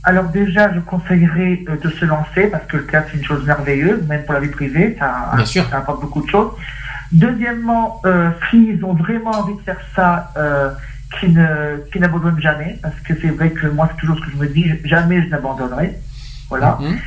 Alors 0.04 0.24
déjà, 0.24 0.72
je 0.74 0.80
conseillerais 0.80 1.64
de 1.82 1.90
se 1.90 2.04
lancer 2.04 2.46
parce 2.50 2.66
que 2.66 2.76
le 2.76 2.86
théâtre 2.86 3.08
c'est 3.10 3.18
une 3.18 3.24
chose 3.24 3.44
merveilleuse, 3.44 4.02
même 4.06 4.22
pour 4.24 4.34
la 4.34 4.40
vie 4.40 4.48
privée, 4.48 4.96
ça, 4.98 5.32
ça 5.44 5.78
apporte 5.78 6.02
beaucoup 6.02 6.22
de 6.22 6.30
choses. 6.30 6.50
Deuxièmement, 7.14 8.02
euh, 8.04 8.30
s'ils 8.50 8.84
ont 8.84 8.94
vraiment 8.94 9.30
envie 9.30 9.54
de 9.54 9.60
faire 9.60 9.80
ça, 9.94 10.32
euh, 10.36 10.70
qui 11.20 11.28
ne 11.28 11.76
qui 11.92 12.00
n'abandonnent 12.00 12.40
jamais, 12.40 12.78
parce 12.82 12.98
que 13.06 13.14
c'est 13.20 13.28
vrai 13.28 13.50
que 13.50 13.68
moi 13.68 13.88
c'est 13.90 14.00
toujours 14.00 14.16
ce 14.18 14.22
que 14.24 14.32
je 14.32 14.36
me 14.36 14.48
dis, 14.48 14.64
jamais 14.84 15.22
je 15.22 15.28
n'abandonnerai. 15.28 15.96
Voilà. 16.48 16.78
Mhm. 16.80 16.98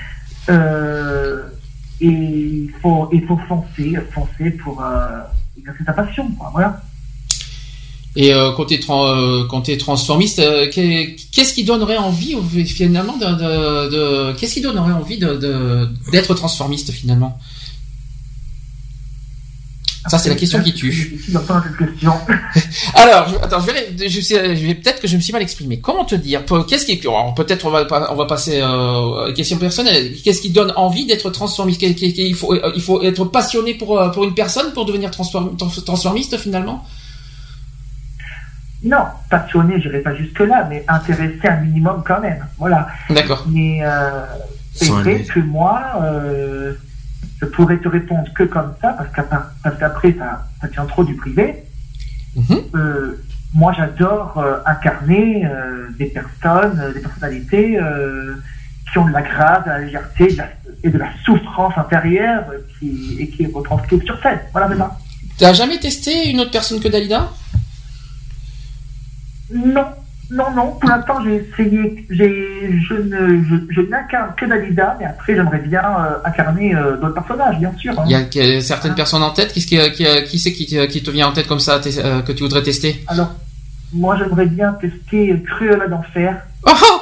Euh, 0.49 1.41
et 1.99 2.07
il 2.07 2.71
faut 2.81 3.09
il 3.11 3.25
faut 3.25 3.37
foncer, 3.49 3.95
foncer 4.13 4.51
pour 4.51 4.81
euh, 4.81 5.19
exercer 5.57 5.83
sa 5.85 5.91
passion, 5.91 6.29
quoi. 6.39 6.51
Voilà. 6.53 6.81
Et 8.15 8.33
euh, 8.33 8.51
côté, 8.53 8.79
tra 8.79 9.15
côté 9.49 9.77
transformiste, 9.77 10.39
euh, 10.39 10.67
qu'est-ce 10.71 11.53
qui 11.53 11.65
donnerait 11.65 11.97
envie 11.97 12.35
finalement 12.65 13.17
de, 13.17 13.25
de, 13.25 13.89
de 13.91 14.33
qu'est-ce 14.37 14.55
qui 14.55 14.61
donnerait 14.61 14.93
envie 14.93 15.19
de 15.19 15.89
d'être 16.11 16.33
transformiste 16.33 16.91
finalement? 16.91 17.37
Ça, 20.07 20.17
c'est 20.17 20.29
la 20.29 20.35
question 20.35 20.61
qui 20.61 20.73
tue. 20.73 21.19
Alors, 22.95 23.27
attends, 23.41 23.59
je 23.59 23.65
vais, 23.65 24.09
je, 24.09 24.65
vais 24.65 24.75
peut-être 24.75 25.01
que 25.01 25.07
je 25.07 25.15
me 25.15 25.21
suis 25.21 25.33
mal 25.33 25.41
exprimé. 25.41 25.79
Comment 25.79 26.05
te 26.05 26.15
dire? 26.15 26.43
Qu'est-ce 26.67 26.85
qui, 26.85 26.97
peut-être 26.97 27.65
on 27.65 27.71
va, 27.71 27.85
on 28.11 28.15
va 28.15 28.25
passer 28.25 28.61
euh, 28.61 29.23
à 29.23 29.27
la 29.27 29.33
question 29.33 29.57
personnelle. 29.57 30.13
Qu'est-ce 30.23 30.41
qui 30.41 30.51
donne 30.51 30.73
envie 30.75 31.05
d'être 31.05 31.29
transformiste? 31.29 31.81
Il 31.81 32.35
faut, 32.35 32.53
euh, 32.53 32.71
il 32.75 32.81
faut 32.81 33.01
être 33.01 33.25
passionné 33.25 33.73
pour 33.73 33.99
euh, 33.99 34.09
pour 34.09 34.23
une 34.23 34.33
personne 34.33 34.71
pour 34.73 34.85
devenir 34.85 35.11
transformiste 35.11 36.37
finalement? 36.37 36.85
Non, 38.83 39.05
passionné, 39.29 39.81
je 39.81 39.89
n'irai 39.89 40.01
pas 40.01 40.15
jusque 40.15 40.39
là, 40.39 40.67
mais 40.69 40.85
intéressé 40.87 41.47
un 41.47 41.61
minimum 41.61 42.03
quand 42.05 42.21
même. 42.21 42.45
Voilà. 42.57 42.87
D'accord. 43.09 43.45
Mais 43.49 43.81
c'est 44.73 44.89
vrai 44.89 45.23
que 45.23 45.39
moi. 45.39 45.81
Euh, 46.01 46.73
je 47.39 47.45
pourrais 47.45 47.77
te 47.77 47.87
répondre 47.87 48.27
que 48.33 48.43
comme 48.43 48.73
ça, 48.81 48.93
parce 48.93 49.77
qu'après, 49.77 50.15
ça, 50.17 50.45
ça 50.61 50.67
tient 50.67 50.85
trop 50.85 51.03
du 51.03 51.15
privé. 51.15 51.63
Mhm. 52.35 52.57
Euh, 52.75 53.23
moi, 53.53 53.73
j'adore 53.75 54.37
euh, 54.37 54.57
incarner 54.65 55.45
euh, 55.45 55.87
des 55.97 56.07
personnes, 56.07 56.93
des 56.93 56.99
personnalités 56.99 57.79
qui 58.91 58.97
ont 58.97 59.07
de 59.07 59.13
la 59.13 59.21
grâce, 59.21 59.65
de 59.65 59.69
la 59.69 59.79
légèreté 59.79 60.37
et 60.83 60.89
de 60.89 60.97
la 60.97 61.09
souffrance 61.25 61.77
intérieure 61.77 62.45
qui, 62.79 63.17
et 63.19 63.29
qui 63.29 63.43
est 63.43 63.51
retranscrite 63.53 64.03
sur 64.03 64.21
scène. 64.21 64.39
Voilà, 64.51 64.69
c'est 64.71 64.77
ça. 64.77 64.97
T'as 65.37 65.53
jamais 65.53 65.79
testé 65.79 66.29
une 66.29 66.39
autre 66.39 66.51
personne 66.51 66.79
que 66.79 66.87
Dalida? 66.87 67.29
Non, 69.53 69.85
non, 70.29 70.51
non, 70.53 70.71
pour 70.73 70.89
l'instant 70.89 71.23
j'ai 71.23 71.35
essayé, 71.35 72.05
j'ai, 72.09 72.69
je 72.89 72.93
ne, 72.95 73.41
je, 73.69 73.81
n'incarne 73.81 74.33
que 74.35 74.45
Dalida, 74.45 74.97
mais 74.99 75.05
après 75.05 75.35
j'aimerais 75.35 75.59
bien 75.59 75.81
euh, 75.81 76.17
incarner 76.25 76.75
euh, 76.75 76.97
d'autres 76.97 77.13
personnages, 77.13 77.57
bien 77.59 77.73
sûr. 77.77 77.97
Hein. 77.97 78.03
Il 78.07 78.11
y 78.11 78.57
a, 78.57 78.61
certaines 78.61 78.95
personnes 78.95 79.23
en 79.23 79.29
tête, 79.29 79.53
qui, 79.53 79.65
qui, 79.65 79.77
qui, 79.91 80.39
c'est 80.39 80.51
qui, 80.51 80.65
qui, 80.65 81.03
te 81.03 81.11
vient 81.11 81.29
en 81.29 81.31
tête 81.31 81.47
comme 81.47 81.61
ça, 81.61 81.79
euh, 81.85 82.21
que 82.21 82.33
tu 82.33 82.43
voudrais 82.43 82.61
tester? 82.61 83.01
Alors, 83.07 83.35
moi 83.93 84.17
j'aimerais 84.17 84.47
bien 84.47 84.73
tester 84.73 85.41
Cruella 85.45 85.87
d'enfer. 85.87 86.41
Oh 86.65 87.01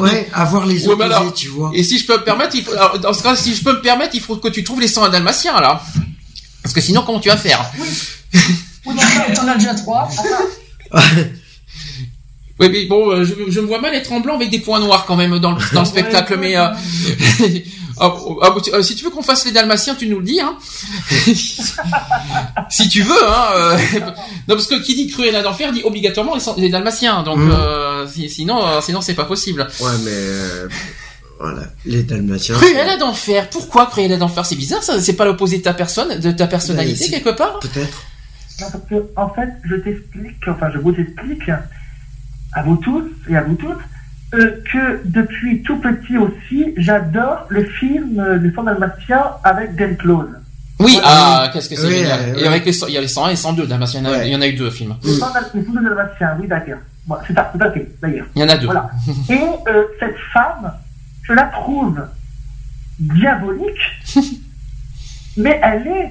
ouais, 0.00 0.28
avoir 0.32 0.66
les 0.66 0.88
autres, 0.88 1.32
tu 1.34 1.46
vois. 1.48 1.70
Et 1.74 1.84
si 1.84 1.98
je 1.98 2.06
peux 2.08 2.18
me 2.18 2.24
permettre, 2.24 2.56
il 2.56 2.64
faut, 2.64 2.72
alors, 2.72 2.98
dans 2.98 3.12
ce 3.12 3.22
cas, 3.22 3.36
si 3.36 3.54
je 3.54 3.62
peux 3.62 3.74
me 3.74 3.82
permettre, 3.82 4.16
il 4.16 4.20
faut 4.20 4.34
que 4.34 4.48
tu 4.48 4.64
trouves 4.64 4.80
les 4.80 4.88
100 4.88 5.10
dalmatiens 5.10 5.60
là. 5.60 5.80
Parce 6.60 6.74
que 6.74 6.80
sinon, 6.80 7.02
comment 7.06 7.20
tu 7.20 7.28
vas 7.28 7.36
faire? 7.36 7.64
Oui, 7.78 7.86
oui 8.86 8.94
t'en 9.34 9.46
as 9.46 9.54
déjà 9.54 9.74
trois. 9.74 10.08
Oui, 12.62 12.68
mais 12.70 12.84
bon, 12.84 13.10
euh, 13.10 13.24
je, 13.24 13.34
je, 13.48 13.60
me 13.60 13.66
vois 13.66 13.80
mal 13.80 13.94
être 13.94 14.12
en 14.12 14.20
blanc 14.20 14.36
avec 14.36 14.50
des 14.50 14.60
points 14.60 14.80
noirs 14.80 15.04
quand 15.06 15.16
même 15.16 15.38
dans 15.38 15.52
le, 15.52 15.74
dans 15.74 15.80
le 15.80 15.86
spectacle, 15.94 16.36
mais 16.38 16.56
euh, 16.56 16.68
oh, 18.00 18.04
oh, 18.26 18.40
oh, 18.42 18.60
euh, 18.72 18.82
si 18.82 18.94
tu 18.94 19.04
veux 19.04 19.10
qu'on 19.10 19.22
fasse 19.22 19.44
les 19.44 19.52
Dalmatiens, 19.52 19.94
tu 19.94 20.06
nous 20.08 20.20
le 20.20 20.24
dis, 20.24 20.40
hein. 20.40 20.56
si 22.68 22.88
tu 22.88 23.02
veux, 23.02 23.24
hein. 23.28 23.46
Euh, 23.54 23.78
non, 24.48 24.54
parce 24.54 24.66
que 24.66 24.80
qui 24.82 24.94
dit 24.94 25.08
Cruella 25.08 25.42
d'enfer 25.42 25.72
dit 25.72 25.82
obligatoirement 25.84 26.36
les, 26.36 26.62
les 26.62 26.68
Dalmatiens, 26.68 27.22
donc 27.22 27.38
mm. 27.38 28.28
sinon, 28.28 28.80
sinon 28.80 29.00
c'est 29.00 29.14
pas 29.14 29.24
possible. 29.24 29.66
Ouais, 29.80 29.90
mais 30.04 30.74
Voilà, 31.40 31.62
les 31.84 32.04
Dalmatiens. 32.04 32.54
Cruella 32.54 32.96
d'enfer. 32.96 33.50
Pourquoi 33.50 33.86
Cruella 33.86 34.16
d'enfer? 34.16 34.46
C'est 34.46 34.56
bizarre, 34.56 34.82
ça. 34.82 35.00
C'est 35.00 35.14
pas 35.14 35.24
l'opposé 35.24 35.58
de 35.58 35.62
ta 35.62 35.74
personne, 35.74 36.20
de 36.20 36.30
ta 36.30 36.46
personnalité 36.46 37.10
quelque 37.10 37.30
part? 37.30 37.58
Peut-être. 37.58 38.04
Non, 38.60 38.66
parce 38.70 38.84
que, 38.88 38.94
en 39.16 39.28
fait, 39.30 39.48
je 39.64 39.76
t'explique, 39.76 40.36
enfin, 40.46 40.70
je 40.72 40.78
vous 40.78 40.94
explique, 40.94 41.50
à 42.52 42.62
vous 42.62 42.76
tous 42.76 43.04
et 43.28 43.36
à 43.36 43.42
vous 43.42 43.54
toutes, 43.54 43.78
euh, 44.34 44.62
que 44.72 45.00
depuis 45.04 45.62
tout 45.62 45.78
petit 45.78 46.16
aussi, 46.18 46.72
j'adore 46.76 47.46
le 47.48 47.64
film 47.64 48.18
euh, 48.18 48.38
du 48.38 48.50
Fond 48.52 48.62
Dalmatien 48.64 49.22
avec 49.44 49.74
Glenn 49.76 49.96
Close. 49.96 50.28
Oui. 50.78 50.92
Voilà. 50.94 51.08
Ah, 51.44 51.50
qu'est-ce 51.52 51.68
que 51.68 51.76
c'est 51.76 51.86
Oui, 51.86 51.92
génial. 51.98 52.20
euh, 52.20 52.34
Et 52.34 52.40
oui. 52.42 52.46
avec 52.46 52.64
les, 52.64 52.76
il 52.88 52.94
y 52.94 52.98
a 52.98 53.00
les 53.00 53.08
101 53.08 53.30
et 53.30 53.36
102 53.36 53.66
Dalmatiens. 53.66 54.00
Il 54.00 54.04
y 54.04 54.08
en 54.08 54.12
a- 54.12 54.16
Ouais. 54.18 54.28
il 54.28 54.32
y 54.32 54.36
en 54.36 54.40
a 54.40 54.46
eu 54.48 54.54
deux 54.54 54.70
films. 54.70 54.96
Le 55.04 55.12
Fond 55.12 55.26
Dal- 55.32 55.50
le 55.54 55.62
Fond 55.64 55.72
Dalmatien, 55.74 56.36
oui, 56.40 56.48
d'accord. 56.48 56.78
Bon, 57.06 57.16
c'est 57.26 57.34
ça, 57.34 57.50
tout 57.54 57.62
à 57.62 57.70
fait, 57.72 57.88
d'ailleurs. 58.00 58.26
Il 58.34 58.42
y 58.42 58.44
en 58.44 58.48
a 58.48 58.56
deux. 58.56 58.66
Voilà. 58.66 58.90
Et 59.28 59.40
euh, 59.68 59.84
cette 60.00 60.16
femme, 60.32 60.72
je 61.22 61.32
la 61.34 61.44
trouve 61.44 62.00
diabolique, 62.98 63.80
mais 65.36 65.60
elle 65.62 65.86
est, 65.86 66.10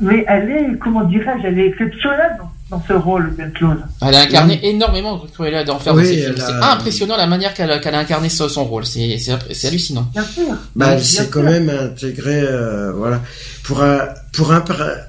mais 0.00 0.24
elle 0.28 0.50
est, 0.50 0.78
comment 0.78 1.04
dirais-je, 1.04 1.46
elle 1.46 1.58
est 1.58 1.66
exceptionnelle 1.68 2.36
dans, 2.38 2.51
dans 2.72 2.82
ce 2.88 2.92
rôle, 2.94 3.34
Glenn 3.36 3.52
Close. 3.52 3.76
Elle 4.00 4.14
a 4.14 4.20
incarné 4.22 4.58
énormément 4.66 5.18
Cruella 5.34 5.62
d'enfer 5.62 5.94
Oui, 5.94 6.02
dans 6.04 6.08
ses 6.08 6.16
films. 6.22 6.34
a- 6.40 6.46
C'est 6.46 6.52
impressionnant 6.72 7.16
la 7.18 7.26
manière 7.26 7.52
qu'elle 7.52 7.70
a, 7.70 7.98
incarné 7.98 8.30
ce- 8.30 8.48
son 8.48 8.64
rôle. 8.64 8.86
C'est 8.86 9.18
hallucinant. 9.66 10.08
Bien 10.14 10.24
sûr. 10.24 10.44
Bah, 10.74 10.86
Bien 10.86 10.90
elle 10.94 11.04
s'est 11.04 11.28
quand 11.28 11.42
même 11.42 11.68
intégrée, 11.68 12.40
euh, 12.42 12.92
voilà, 12.92 13.20
pour 13.64 13.82
un- 13.82 14.08
pour 14.32 14.52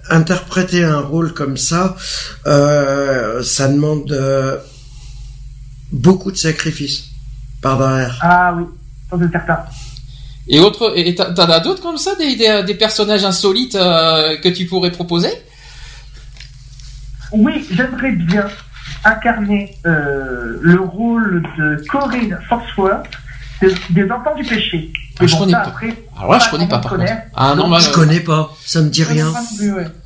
interpréter 0.10 0.84
un 0.84 1.00
rôle 1.00 1.34
comme 1.34 1.56
ça, 1.56 1.96
euh, 2.48 3.42
ça 3.44 3.70
demande 3.70 4.12
euh, 4.12 4.58
beaucoup 5.94 6.32
de 6.32 6.38
sacrifices 6.38 7.06
par 7.62 7.78
derrière. 7.78 8.20
Ah 8.22 8.54
oui, 8.58 8.66
ça 9.10 9.18
c'est 9.22 9.32
certain. 9.32 9.60
Et 10.50 10.60
autre, 10.60 10.92
et 10.98 11.16
t'as- 11.16 11.32
t'en 11.32 11.44
as 11.50 11.62
d'autres 11.62 11.82
comme 11.82 11.98
ça, 11.98 12.16
des, 12.16 12.36
des, 12.36 12.64
des 12.68 12.76
personnages 12.76 13.24
insolites 13.24 13.76
euh, 13.76 14.36
que 14.44 14.50
tu 14.50 14.66
pourrais 14.66 14.92
proposer? 14.92 15.30
Oui, 17.34 17.68
j'aimerais 17.72 18.12
bien 18.14 18.46
incarner 19.04 19.76
euh, 19.86 20.58
le 20.62 20.80
rôle 20.80 21.44
de 21.58 21.84
Corinne 21.90 22.38
Forsworth 22.48 23.08
de- 23.62 23.74
des 23.92 24.10
Enfants 24.12 24.36
du 24.36 24.44
Péché. 24.44 24.92
Ah, 25.20 25.26
je 25.28 25.34
bon, 25.34 25.40
connais 25.42 25.52
ça, 25.54 25.60
pas. 25.60 25.68
après, 25.68 25.94
Alors 26.18 26.32
là, 26.34 26.40
je 26.40 26.46
pas 26.46 26.52
connais 26.52 26.68
pas 26.68 26.80
par 26.80 26.92
contre. 26.92 27.06
Ah 27.36 27.50
non, 27.56 27.64
Donc, 27.64 27.72
bah, 27.72 27.80
Je 27.80 27.90
euh, 27.90 27.94
connais 27.94 28.20
pas, 28.20 28.52
ça 28.66 28.82
me 28.82 28.90
dit 28.90 29.04
rien. 29.04 29.32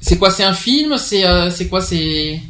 c'est 0.02 0.18
quoi 0.18 0.32
C'est 0.32 0.44
un 0.44 0.54
film 0.54 0.98
C'est 0.98 1.26
euh, 1.26 1.50
c'est 1.50 1.68
quoi 1.68 1.82
C'est 1.82 1.96
les 1.96 2.42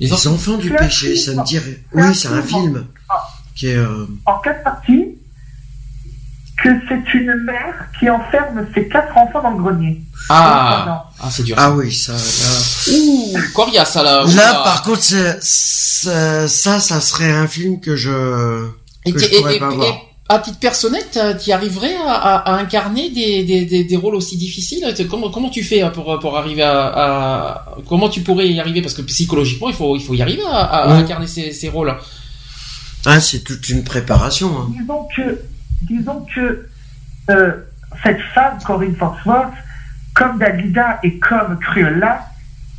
Les 0.00 0.26
enfants 0.26 0.56
du 0.58 0.70
péché, 0.70 1.16
ça 1.16 1.32
me 1.34 1.44
dit 1.44 1.58
rien. 1.58 1.74
Oui, 1.92 2.14
c'est 2.14 2.28
un 2.28 2.42
film. 2.42 2.62
film 2.74 2.84
qui 3.54 3.68
est. 3.68 3.76
euh, 3.76 4.06
en 4.26 4.38
quatre 4.38 4.62
parties 4.62 5.17
que 6.62 6.68
c'est 6.88 7.14
une 7.14 7.34
mère 7.44 7.74
qui 7.98 8.10
enferme 8.10 8.66
ses 8.74 8.88
quatre 8.88 9.16
enfants 9.16 9.42
dans 9.42 9.50
le 9.50 9.62
grenier. 9.62 10.00
Ah, 10.28 11.06
ah 11.20 11.28
c'est 11.30 11.44
dur. 11.44 11.54
Ah 11.58 11.70
oui, 11.70 11.92
ça. 11.92 12.12
Là, 12.12 12.92
Ouh, 12.96 13.36
coriace 13.54 13.92
ça 13.92 14.02
là. 14.02 14.24
Là, 14.34 14.54
par 14.64 14.82
contre, 14.82 15.02
ça, 15.02 16.48
ça 16.80 17.00
serait 17.00 17.30
un 17.30 17.46
film 17.46 17.80
que 17.80 17.96
je 17.96 18.66
Et, 19.04 19.12
que 19.12 19.18
t'y- 19.18 19.24
je 19.26 19.34
et- 19.34 19.38
pourrais 19.38 19.56
et- 19.56 19.60
pas 19.60 19.70
et 19.72 19.76
voir. 19.76 19.96
à 20.28 20.38
titre 20.40 20.58
personnel, 20.58 21.02
tu 21.42 21.52
arriverais 21.52 21.94
à, 22.06 22.12
à- 22.12 22.52
à 22.54 22.58
incarner 22.58 23.10
des, 23.10 23.44
des, 23.44 23.64
des, 23.64 23.84
des 23.84 23.96
rôles 23.96 24.16
aussi 24.16 24.36
difficiles? 24.36 24.84
Comment, 25.08 25.30
comment 25.30 25.50
tu 25.50 25.62
fais 25.62 25.88
pour, 25.92 26.18
pour 26.18 26.36
arriver 26.36 26.62
à, 26.62 26.86
à- 26.86 27.64
Comment 27.88 28.08
tu 28.08 28.20
pourrais 28.22 28.48
y 28.48 28.58
arriver? 28.60 28.82
Parce 28.82 28.94
que 28.94 29.02
psychologiquement, 29.02 29.68
il 29.68 29.74
faut, 29.76 29.96
il 29.96 30.02
faut 30.02 30.14
y 30.14 30.22
arriver 30.22 30.42
à, 30.44 30.56
à- 30.58 30.82
à 30.82 30.88
Ouais. 30.88 30.94
incarner 30.94 31.26
ces, 31.28 31.52
ces 31.52 31.68
rôles. 31.68 31.94
Ah, 33.06 33.20
c'est 33.20 33.40
toute 33.44 33.68
une 33.68 33.84
préparation. 33.84 34.48
hein. 34.58 34.68
Disons 34.78 35.06
que, 35.16 35.40
disons 35.82 36.26
que 36.34 36.68
euh, 37.30 37.52
cette 38.02 38.20
femme, 38.34 38.58
Corinne 38.64 38.96
Forsworth, 38.96 39.52
comme 40.14 40.38
Dalida 40.38 40.98
et 41.02 41.18
comme 41.18 41.58
Cruella, 41.58 42.26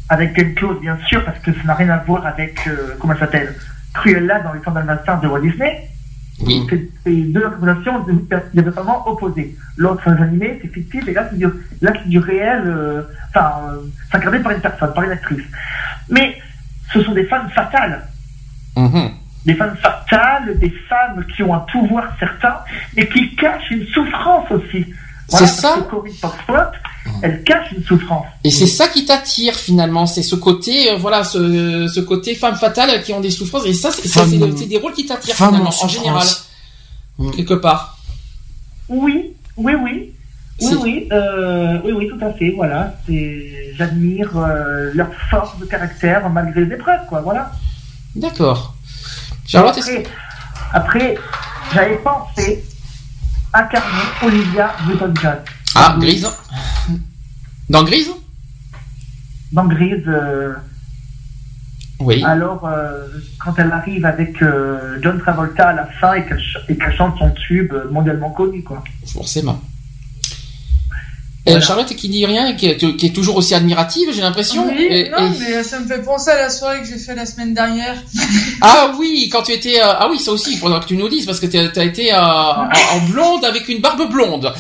avec 0.10 0.34
Glenn 0.34 0.80
bien 0.82 0.98
sûr, 1.08 1.24
parce 1.24 1.40
que 1.40 1.54
ça 1.54 1.64
n'a 1.66 1.76
rien 1.76 1.90
à 1.90 1.98
voir 1.98 2.26
avec, 2.26 2.68
euh, 2.68 2.96
comment 3.00 3.14
elle 3.14 3.20
s'appelle, 3.20 3.56
Cruella 3.94 4.40
dans 4.42 4.54
les 4.54 4.60
temps 4.60 4.72
dalmatiens 4.72 5.18
de 5.18 5.28
Walt 5.28 5.42
Disney, 5.42 5.88
Oui. 6.42 6.68
c'est 7.04 7.12
deux 7.12 7.46
représentations 7.48 8.06
diamétralement 8.54 9.08
opposées. 9.08 9.56
L'autre, 9.78 10.02
c'est 10.04 10.10
un 10.12 10.22
animé, 10.22 10.60
c'est 10.62 10.70
fictif, 10.70 11.08
et 11.08 11.14
là, 11.14 11.28
c'est 11.30 11.38
du, 11.38 11.46
là, 11.82 11.94
c'est 11.94 12.10
du 12.10 12.20
réel, 12.20 12.64
euh, 12.66 13.04
enfin, 13.30 13.54
euh, 13.70 13.78
c'est 14.10 14.18
incarné 14.18 14.40
par 14.40 14.52
une 14.52 14.62
personne, 14.62 14.94
par 14.94 15.04
une 15.04 15.12
actrice. 15.12 15.46
Mais 16.10 16.38
ce 16.92 17.04
sont 17.04 17.14
des 17.14 17.26
femmes 17.26 17.50
fatales. 17.52 18.08
Mhm. 18.76 19.12
Des 19.50 19.56
femmes 19.56 19.78
fatales, 19.82 20.60
des 20.60 20.70
femmes 20.88 21.26
qui 21.36 21.42
ont 21.42 21.56
un 21.56 21.66
pouvoir 21.72 22.04
certain, 22.20 22.58
mais 22.96 23.10
qui 23.10 23.36
cachent 23.36 23.72
une 23.72 23.84
souffrance 23.88 24.46
aussi. 24.52 24.86
C'est 25.28 25.40
parce 25.40 25.52
ça 25.54 25.88
Corinne 25.90 26.14
Foxtrot, 26.14 26.54
elle 27.24 27.44
cache 27.44 27.72
une 27.72 27.84
souffrance. 27.84 28.28
Et 28.44 28.52
c'est 28.52 28.68
ça 28.68 28.88
qui 28.88 29.06
t'attire 29.06 29.56
finalement, 29.56 30.06
c'est 30.06 30.22
ce 30.22 30.36
côté, 30.36 30.92
euh, 30.92 30.98
voilà, 30.98 31.24
ce, 31.24 31.88
ce 31.88 32.00
côté 32.00 32.36
femme 32.36 32.58
fatale 32.58 33.02
qui 33.02 33.12
ont 33.12 33.22
des 33.22 33.32
souffrances. 33.32 33.66
Et 33.66 33.74
ça, 33.74 33.90
c'est 33.92 34.68
des 34.68 34.78
rôles 34.78 34.94
qui 34.94 35.08
t'attirent 35.08 35.36
finalement, 35.36 35.72
en 35.82 35.86
en 35.86 35.88
général. 35.88 36.28
Mm. 37.18 37.32
quelque 37.32 37.56
part. 37.56 37.98
Oui, 38.88 39.34
oui, 39.58 39.74
oui. 39.84 40.14
Oui, 40.62 40.78
oui, 40.84 41.08
euh, 41.12 41.80
oui, 41.86 41.92
oui, 41.94 42.10
tout 42.10 42.24
à 42.24 42.34
fait, 42.34 42.52
voilà. 42.52 42.94
J'admire 43.78 44.30
euh, 44.38 44.92
leur 44.94 45.08
force 45.32 45.58
de 45.58 45.66
caractère 45.66 46.30
malgré 46.30 46.66
les 46.66 46.76
épreuves, 46.76 47.08
quoi, 47.08 47.22
voilà. 47.22 47.52
D'accord. 48.16 48.76
Charlotte, 49.50 49.78
Après, 49.80 50.04
après 50.74 51.16
j'avais 51.74 51.98
pensé 51.98 52.64
incarner 53.54 54.04
Olivia 54.24 54.76
Newton-John. 54.88 55.38
Ah, 55.76 55.96
Grise. 56.00 56.28
Dans 57.70 57.84
Grise 57.84 58.12
Dans 59.52 59.66
Grise, 59.66 60.04
euh, 60.08 60.54
Oui. 62.00 62.24
alors, 62.24 62.66
euh, 62.66 63.08
quand 63.44 63.58
elle 63.58 63.72
arrive 63.72 64.06
avec 64.06 64.42
euh, 64.44 65.00
John 65.02 65.20
Travolta 65.20 65.70
à 65.70 65.74
la 65.74 65.86
fin 66.00 66.14
et 66.14 66.26
qu'elle, 66.26 66.38
ch- 66.40 66.96
chante 66.96 67.18
son 67.18 67.32
tube 67.32 67.74
mondialement 67.92 68.30
connu, 68.30 68.64
quoi. 68.64 68.84
Forcément. 69.12 69.60
Voilà. 71.52 71.62
Charlotte 71.66 71.96
qui 71.96 72.10
dit 72.10 72.26
rien 72.26 72.48
et 72.48 72.56
qui 72.56 72.66
est, 72.68 72.78
qui 72.98 73.06
est 73.06 73.14
toujours 73.14 73.36
aussi 73.38 73.54
admirative, 73.56 74.10
j'ai 74.14 74.22
l'impression. 74.22 74.68
Oui, 74.68 74.88
Et- 74.90 75.10
non, 75.10 75.18
et- 75.32 75.40
mais 75.40 75.64
ça 75.64 75.80
me 75.80 75.88
fait 75.88 76.02
penser 76.02 76.32
à 76.32 76.38
la 76.38 76.50
soirée 76.50 76.82
que 76.82 76.88
j'ai 76.88 76.98
fait 76.98 77.16
la 77.16 77.26
semaine 77.26 77.54
dernière. 77.54 77.96
Ah 78.62 78.92
oui, 79.00 79.30
quand 79.32 79.44
tu 79.44 79.54
étais... 79.54 79.80
euh, 79.82 79.94
Ah 79.98 80.08
oui, 80.12 80.20
ça 80.20 80.32
aussi, 80.32 80.52
il 80.54 80.58
faudra 80.58 80.80
que 80.80 80.86
tu 80.86 80.98
nous 80.98 81.08
dises, 81.10 81.26
parce 81.26 81.40
que 81.40 81.46
tu 81.46 81.58
as 81.58 81.84
été 81.84 82.14
euh, 82.14 82.18
en, 82.20 82.68
en 82.96 83.00
blonde 83.10 83.46
avec 83.46 83.70
une 83.70 83.80
barbe 83.80 84.10
blonde. 84.12 84.54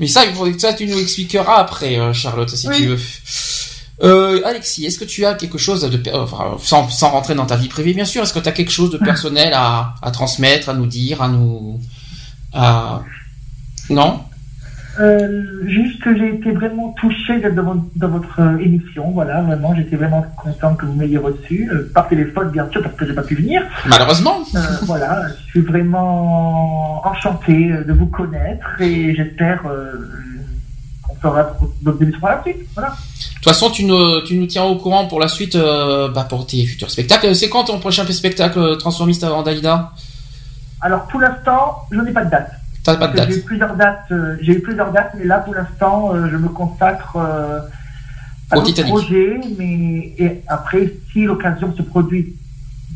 Mais 0.00 0.06
ça, 0.06 0.24
il 0.24 0.32
faudrait 0.32 0.52
que 0.52 0.60
ça, 0.60 0.72
tu 0.72 0.86
nous 0.86 0.98
expliqueras 0.98 1.56
après, 1.58 1.98
euh, 1.98 2.12
Charlotte, 2.12 2.48
si 2.50 2.68
Oui. 2.68 2.76
tu 2.76 2.86
veux. 2.86 2.98
Euh, 4.02 4.40
Alexis, 4.44 4.84
est-ce 4.86 4.98
que 4.98 5.04
tu 5.04 5.24
as 5.26 5.34
quelque 5.34 5.58
chose 5.58 5.82
de... 5.82 5.96
per- 5.96 6.12
Enfin, 6.14 6.56
sans, 6.62 6.88
sans 6.88 7.10
rentrer 7.10 7.34
dans 7.34 7.46
ta 7.46 7.56
vie 7.56 7.68
privée, 7.68 7.92
bien 7.94 8.04
sûr, 8.04 8.22
est-ce 8.22 8.32
que 8.32 8.38
tu 8.40 8.48
as 8.48 8.52
quelque 8.52 8.72
chose 8.72 8.90
de 8.90 8.98
personnel 8.98 9.52
à, 9.54 9.94
à 10.02 10.10
transmettre, 10.10 10.68
à 10.70 10.74
nous 10.74 10.86
dire, 10.86 11.22
à 11.22 11.28
nous... 11.28 11.78
À... 12.52 13.02
Non? 13.90 14.20
Euh, 15.00 15.42
juste 15.66 16.02
que 16.02 16.14
j'ai 16.16 16.34
été 16.34 16.50
vraiment 16.52 16.94
touché 17.00 17.40
d'être 17.40 17.54
dans, 17.54 17.62
votre- 17.62 17.80
dans 17.96 18.08
votre 18.08 18.40
euh, 18.40 18.58
émission, 18.58 19.10
voilà, 19.12 19.40
vraiment, 19.40 19.74
j'étais 19.74 19.96
vraiment 19.96 20.24
content 20.36 20.74
que 20.74 20.84
vous 20.84 20.92
m'ayez 20.92 21.16
reçu, 21.16 21.70
euh, 21.72 21.90
par 21.94 22.08
téléphone 22.08 22.50
bien 22.50 22.68
sûr 22.70 22.82
parce 22.82 22.94
que 22.96 23.06
j'ai 23.06 23.14
pas 23.14 23.22
pu 23.22 23.34
venir. 23.36 23.62
Malheureusement. 23.86 24.40
Euh, 24.54 24.58
voilà, 24.82 25.22
je 25.46 25.50
suis 25.50 25.60
vraiment 25.62 27.00
enchanté 27.06 27.70
euh, 27.72 27.84
de 27.84 27.92
vous 27.94 28.06
connaître 28.06 28.68
et 28.80 29.14
j'espère 29.14 29.62
euh, 29.66 29.92
qu'on 31.02 31.14
fera 31.16 31.56
d'autres 31.80 32.02
émissions 32.02 32.20
par 32.20 32.36
la 32.36 32.42
suite. 32.42 32.56
Voilà. 32.74 32.88
De 32.90 33.34
toute 33.36 33.44
façon, 33.44 33.70
tu 33.70 33.84
nous, 33.84 34.20
tu 34.26 34.36
nous 34.36 34.46
tiens 34.46 34.64
au 34.64 34.76
courant 34.76 35.06
pour 35.06 35.20
la 35.20 35.28
suite, 35.28 35.54
euh, 35.56 36.08
bah, 36.10 36.26
pour 36.28 36.46
tes 36.46 36.64
futurs 36.66 36.90
spectacles. 36.90 37.34
C'est 37.34 37.48
quand 37.48 37.64
ton 37.64 37.78
prochain 37.78 38.04
spectacle 38.06 38.76
transformiste 38.76 39.24
en 39.24 39.42
Dalida 39.42 39.90
Alors 40.82 41.06
pour 41.06 41.20
l'instant, 41.20 41.78
je 41.90 41.98
n'ai 41.98 42.12
pas 42.12 42.24
de 42.24 42.30
date. 42.30 42.52
T'as 42.84 42.96
pas 42.96 43.06
de 43.08 43.16
Parce 43.16 43.26
que 43.26 43.30
date 43.30 43.30
J'ai 43.30 43.38
eu 43.38 43.42
plusieurs 43.44 43.76
dates, 43.76 44.04
euh, 44.10 44.36
j'ai 44.40 44.52
eu 44.54 44.60
plusieurs 44.60 44.92
dates, 44.92 45.12
mais 45.18 45.24
là 45.24 45.38
pour 45.38 45.54
l'instant, 45.54 46.12
euh, 46.14 46.28
je 46.30 46.36
me 46.36 46.48
consacre 46.48 47.16
euh, 47.16 47.60
à 48.50 48.58
Au 48.58 48.62
projets. 48.62 49.40
Mais 49.58 50.14
et 50.18 50.42
après, 50.48 50.92
si 51.12 51.24
l'occasion 51.24 51.72
se 51.76 51.82
produit 51.82 52.34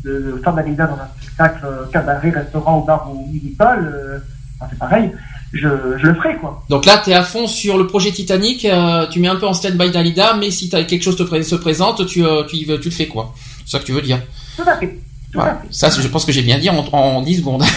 de 0.03 0.39
faire 0.43 0.53
Dalida 0.53 0.87
dans 0.87 0.95
un 0.95 1.07
spectacle 1.21 1.65
cabaret, 1.91 2.29
restaurant, 2.31 2.77
au 2.79 2.83
bar 2.83 3.09
ou 3.11 3.27
euh, 3.61 4.19
enfin, 4.59 4.67
c'est 4.69 4.77
pareil, 4.79 5.11
je, 5.53 5.67
je 5.97 6.07
le 6.07 6.13
ferai 6.15 6.35
quoi. 6.37 6.63
Donc 6.69 6.85
là, 6.85 6.97
t'es 7.03 7.13
à 7.13 7.23
fond 7.23 7.47
sur 7.47 7.77
le 7.77 7.87
projet 7.87 8.11
Titanic. 8.11 8.65
euh, 8.65 9.07
tu 9.07 9.19
mets 9.19 9.27
un 9.29 9.37
peu 9.37 9.47
en 9.47 9.53
stand-by 9.53 9.91
Dalida, 9.91 10.35
mais 10.39 10.51
si 10.51 10.69
t'as 10.69 10.83
quelque 10.83 11.03
chose 11.03 11.15
te 11.15 11.23
pré- 11.23 11.43
se 11.43 11.55
présente, 11.55 12.05
tu, 12.05 12.25
euh, 12.25 12.43
tu, 12.43 12.57
tu 12.65 12.67
le 12.89 12.91
fais 12.91 13.07
quoi 13.07 13.33
C'est 13.65 13.71
ça 13.71 13.79
que 13.79 13.85
tu 13.85 13.93
veux 13.93 14.01
dire 14.01 14.19
Tout 14.57 14.63
à 14.67 14.75
fait. 14.77 14.87
Tout 14.87 15.39
Voilà. 15.39 15.51
à 15.53 15.55
fait. 15.55 15.67
Ça, 15.71 15.89
je 15.89 16.07
pense 16.09 16.25
que 16.25 16.31
j'ai 16.31 16.41
bien 16.43 16.59
dit 16.59 16.69
en, 16.69 16.77
en 16.91 17.21
10 17.21 17.37
secondes. 17.37 17.63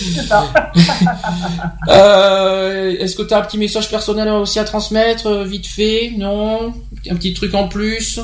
C'est 0.00 0.26
ça. 0.26 0.52
Euh, 1.88 2.96
Est-ce 2.98 3.16
que 3.16 3.22
t'as 3.22 3.40
un 3.40 3.42
petit 3.42 3.58
message 3.58 3.90
personnel 3.90 4.28
aussi 4.28 4.58
à 4.58 4.64
transmettre, 4.64 5.26
euh, 5.26 5.44
vite 5.44 5.66
fait? 5.66 6.12
Non? 6.16 6.72
Un 7.08 7.16
petit 7.16 7.34
truc 7.34 7.54
en 7.54 7.68
plus? 7.68 8.20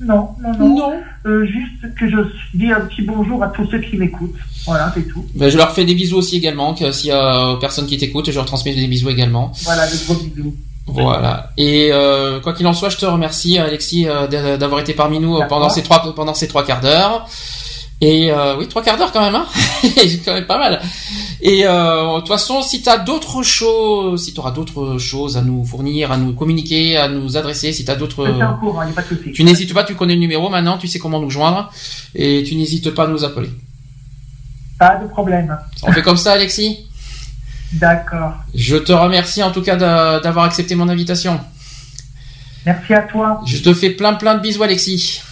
Non, 0.00 0.30
non, 0.42 0.52
non. 0.58 0.76
non. 0.76 0.92
Euh, 1.26 1.46
juste 1.46 1.94
que 1.98 2.08
je 2.08 2.16
dis 2.52 2.70
un 2.70 2.80
petit 2.80 3.02
bonjour 3.02 3.42
à 3.42 3.48
tous 3.48 3.66
ceux 3.70 3.80
qui 3.80 3.96
m'écoutent. 3.96 4.34
Voilà, 4.66 4.92
c'est 4.94 5.08
tout. 5.08 5.24
Ben, 5.34 5.48
je 5.48 5.56
leur 5.56 5.72
fais 5.72 5.84
des 5.84 5.94
bisous 5.94 6.16
aussi 6.16 6.36
également. 6.36 6.74
S'il 6.76 7.08
y 7.08 7.12
a 7.12 7.56
personne 7.60 7.86
qui 7.86 7.96
t'écoute, 7.96 8.30
je 8.30 8.34
leur 8.34 8.44
transmets 8.44 8.74
des 8.74 8.86
bisous 8.86 9.08
également. 9.08 9.52
Voilà, 9.64 9.86
des 9.86 9.96
gros 10.04 10.14
bisous. 10.14 10.54
Voilà. 10.86 11.50
Et 11.56 11.90
euh, 11.92 12.40
quoi 12.40 12.52
qu'il 12.52 12.66
en 12.66 12.74
soit, 12.74 12.90
je 12.90 12.98
te 12.98 13.06
remercie, 13.06 13.58
Alexis, 13.58 14.06
euh, 14.08 14.56
d'avoir 14.56 14.80
été 14.80 14.92
parmi 14.92 15.18
nous 15.18 15.40
pendant 15.48 15.70
ces 15.70 15.82
trois 15.82 16.14
pendant 16.14 16.34
ces 16.34 16.48
trois 16.48 16.64
quarts 16.64 16.80
d'heure. 16.80 17.26
Et 18.06 18.30
euh, 18.30 18.58
oui, 18.58 18.68
trois 18.68 18.82
quarts 18.82 18.98
d'heure 18.98 19.12
quand 19.12 19.22
même, 19.22 19.34
hein 19.34 19.46
C'est 19.82 20.22
quand 20.22 20.34
même 20.34 20.44
pas 20.44 20.58
mal. 20.58 20.78
Et 21.40 21.66
euh, 21.66 22.16
de 22.16 22.18
toute 22.18 22.28
façon, 22.28 22.60
si 22.60 22.82
tu 22.82 22.90
as 22.90 22.98
d'autres 22.98 23.42
choses, 23.42 24.22
si 24.22 24.34
tu 24.34 24.40
auras 24.40 24.50
d'autres 24.50 24.98
choses 24.98 25.38
à 25.38 25.40
nous 25.40 25.64
fournir, 25.64 26.12
à 26.12 26.18
nous 26.18 26.34
communiquer, 26.34 26.98
à 26.98 27.08
nous 27.08 27.38
adresser, 27.38 27.72
si 27.72 27.82
tu 27.82 27.90
as 27.90 27.94
d'autres... 27.94 28.26
Tu 29.32 29.42
n'hésites 29.42 29.72
pas, 29.72 29.84
tu 29.84 29.94
connais 29.94 30.12
le 30.12 30.20
numéro 30.20 30.50
maintenant, 30.50 30.76
tu 30.76 30.86
sais 30.86 30.98
comment 30.98 31.18
nous 31.18 31.30
joindre, 31.30 31.72
et 32.14 32.42
tu 32.42 32.56
n'hésites 32.56 32.90
pas 32.90 33.04
à 33.04 33.06
nous 33.06 33.24
appeler. 33.24 33.48
Pas 34.78 34.96
de 34.96 35.08
problème. 35.08 35.56
On 35.82 35.90
fait 35.90 36.02
comme 36.02 36.18
ça, 36.18 36.32
Alexis? 36.32 36.86
D'accord. 37.72 38.34
Je 38.54 38.76
te 38.76 38.92
remercie 38.92 39.42
en 39.42 39.50
tout 39.50 39.62
cas 39.62 39.76
d'avoir 40.20 40.44
accepté 40.44 40.74
mon 40.74 40.90
invitation. 40.90 41.40
Merci 42.66 42.92
à 42.92 43.00
toi. 43.00 43.40
Je 43.46 43.62
te 43.62 43.72
fais 43.72 43.90
plein 43.90 44.12
plein 44.12 44.34
de 44.34 44.40
bisous, 44.40 44.62
Alexis. 44.62 45.22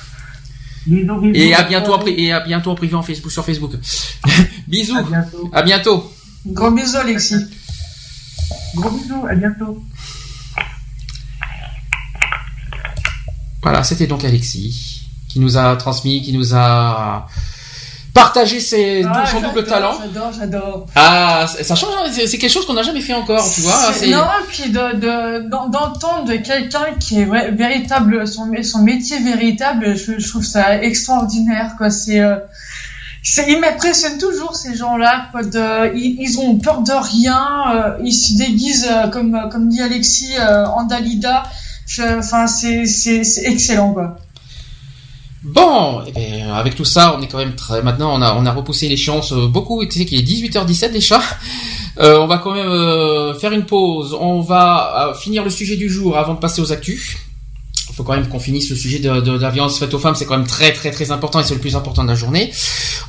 Bisous, 0.86 1.20
bisous. 1.20 1.34
Et 1.34 1.54
à 1.54 1.62
bientôt, 1.62 2.06
et 2.06 2.32
à 2.32 2.40
bientôt 2.40 2.70
en 2.70 2.74
privé 2.74 2.94
en 2.94 3.02
Facebook, 3.02 3.30
sur 3.30 3.44
Facebook. 3.44 3.72
bisous. 4.68 4.96
À 4.96 5.02
bientôt. 5.02 5.50
À 5.52 5.62
bientôt. 5.62 6.12
Gros 6.46 6.70
bisous, 6.70 6.96
Alexis. 6.96 7.44
Gros 8.74 8.90
bisous, 8.90 9.26
à 9.28 9.34
bientôt. 9.34 9.82
Voilà, 13.62 13.84
c'était 13.84 14.08
donc 14.08 14.24
Alexis 14.24 15.02
qui 15.32 15.40
nous 15.40 15.56
a 15.56 15.76
transmis, 15.76 16.20
qui 16.20 16.32
nous 16.32 16.54
a 16.54 17.26
partager 18.14 18.60
ses, 18.60 19.04
ah, 19.04 19.24
son 19.26 19.40
double 19.40 19.64
talent. 19.64 19.94
J'adore, 20.00 20.32
j'adore. 20.38 20.86
Ah, 20.94 21.46
ça 21.46 21.74
change, 21.74 21.94
hein, 21.98 22.10
c'est 22.10 22.38
quelque 22.38 22.50
chose 22.50 22.66
qu'on 22.66 22.74
n'a 22.74 22.82
jamais 22.82 23.00
fait 23.00 23.14
encore, 23.14 23.50
tu 23.50 23.62
vois. 23.62 23.92
Non, 24.06 24.24
puis 24.48 24.70
de, 24.70 25.48
d'entendre 25.48 26.24
de, 26.24 26.36
quelqu'un 26.36 26.94
qui 26.98 27.20
est 27.20 27.24
véritable, 27.24 28.26
son, 28.26 28.50
son 28.62 28.82
métier 28.82 29.18
véritable, 29.20 29.96
je, 29.96 30.28
trouve 30.28 30.44
ça 30.44 30.82
extraordinaire, 30.82 31.74
quoi. 31.78 31.90
C'est, 31.90 32.20
euh, 32.20 32.36
ils 33.48 33.58
m'impressionnent 33.58 34.18
toujours 34.18 34.56
ces 34.56 34.76
gens-là, 34.76 35.28
quoi. 35.30 35.42
De, 35.42 35.96
ils, 35.96 36.38
ont 36.38 36.58
peur 36.58 36.82
de 36.82 36.92
rien, 36.92 37.48
euh, 37.74 37.98
ils 38.04 38.12
se 38.12 38.36
déguisent 38.36 38.88
euh, 38.90 39.08
comme, 39.08 39.48
comme 39.50 39.68
dit 39.68 39.80
Alexis 39.80 40.34
en 40.38 40.84
Dalida. 40.84 41.44
Enfin, 42.18 42.46
c'est, 42.46 42.84
c'est, 42.86 43.24
c'est 43.24 43.44
excellent, 43.44 43.92
quoi. 43.92 44.16
Bon, 45.44 46.02
eh 46.14 46.42
avec 46.42 46.76
tout 46.76 46.84
ça, 46.84 47.16
on 47.18 47.22
est 47.22 47.26
quand 47.26 47.38
même 47.38 47.56
très. 47.56 47.82
Maintenant, 47.82 48.16
on 48.16 48.22
a, 48.22 48.34
on 48.34 48.46
a 48.46 48.52
repoussé 48.52 48.88
l'échéance 48.88 49.32
euh, 49.32 49.48
beaucoup. 49.48 49.84
Tu 49.84 49.98
sais 49.98 50.04
qu'il 50.04 50.18
est 50.18 50.22
18h17 50.22 50.92
déjà. 50.92 51.20
Euh, 51.98 52.18
on 52.20 52.26
va 52.26 52.38
quand 52.38 52.54
même 52.54 52.70
euh, 52.70 53.34
faire 53.34 53.52
une 53.52 53.66
pause. 53.66 54.16
On 54.18 54.40
va 54.40 55.12
finir 55.20 55.44
le 55.44 55.50
sujet 55.50 55.76
du 55.76 55.90
jour 55.90 56.16
avant 56.16 56.32
de 56.32 56.38
passer 56.38 56.62
aux 56.62 56.72
actus. 56.72 57.18
Il 57.90 57.94
faut 57.94 58.02
quand 58.02 58.14
même 58.14 58.30
qu'on 58.30 58.38
finisse 58.38 58.70
le 58.70 58.76
sujet 58.76 58.98
de, 58.98 59.10
la 59.10 59.50
violence 59.50 59.78
faite 59.78 59.92
aux 59.92 59.98
femmes. 59.98 60.14
C'est 60.14 60.24
quand 60.24 60.38
même 60.38 60.46
très 60.46 60.72
très 60.72 60.90
très 60.90 61.10
important 61.10 61.40
et 61.40 61.44
c'est 61.44 61.52
le 61.52 61.60
plus 61.60 61.76
important 61.76 62.02
de 62.02 62.08
la 62.08 62.14
journée. 62.14 62.50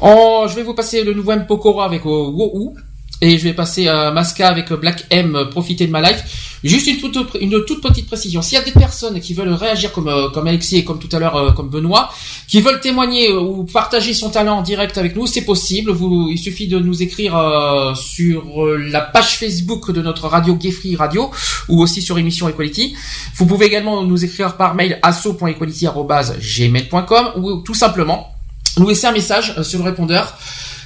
je 0.02 0.54
vais 0.54 0.64
vous 0.64 0.74
passer 0.74 1.02
le 1.06 1.14
nouveau 1.14 1.32
M 1.32 1.46
Pokora 1.48 1.86
avec 1.86 2.04
Wouhou. 2.04 2.76
Et 3.22 3.38
je 3.38 3.44
vais 3.44 3.54
passer 3.54 3.88
à 3.88 4.12
Masca 4.12 4.50
avec 4.50 4.74
Black 4.74 5.06
M, 5.10 5.48
Profiter 5.50 5.88
de 5.88 5.92
ma 5.92 6.02
life. 6.02 6.24
Juste 6.64 6.88
une 6.88 6.98
toute, 6.98 7.36
une 7.42 7.66
toute 7.66 7.82
petite 7.82 8.08
précision. 8.08 8.42
S'il 8.42 8.58
y 8.58 8.62
a 8.62 8.64
des 8.64 8.72
personnes 8.72 9.20
qui 9.20 9.34
veulent 9.34 9.52
réagir 9.52 9.92
comme, 9.92 10.08
euh, 10.08 10.30
comme 10.30 10.48
Alexis 10.48 10.78
et 10.78 10.86
comme 10.86 10.98
tout 10.98 11.10
à 11.12 11.20
l'heure 11.20 11.36
euh, 11.36 11.52
comme 11.52 11.68
Benoît, 11.68 12.10
qui 12.48 12.62
veulent 12.62 12.80
témoigner 12.80 13.34
ou 13.34 13.66
partager 13.66 14.14
son 14.14 14.30
talent 14.30 14.60
en 14.60 14.62
direct 14.62 14.98
avec 14.98 15.18
nous, 15.18 15.28
c'est 15.28 15.42
possible. 15.42 15.92
Vous, 15.92 16.30
il 16.32 16.38
suffit 16.38 16.70
de 16.70 16.80
nous 16.80 17.04
écrire 17.04 17.36
euh, 17.36 17.94
sur 17.96 18.66
la 18.66 19.02
page 19.02 19.38
Facebook 19.38 19.92
de 19.92 20.02
notre 20.02 20.30
radio 20.30 20.56
Gay 20.56 20.72
Free 20.72 20.96
Radio 20.96 21.32
ou 21.68 21.82
aussi 21.82 22.02
sur 22.02 22.18
émission 22.18 22.48
Equality. 22.48 22.96
Vous 23.36 23.46
pouvez 23.46 23.66
également 23.66 24.02
nous 24.04 24.24
écrire 24.24 24.56
par 24.56 24.74
mail 24.74 25.00
asso.equality.gmail.com 25.02 27.32
ou 27.36 27.58
tout 27.58 27.74
simplement 27.74 28.30
nous 28.78 28.88
laisser 28.88 29.08
un 29.08 29.12
message 29.12 29.62
sur 29.64 29.80
le 29.80 29.86
répondeur 29.86 30.38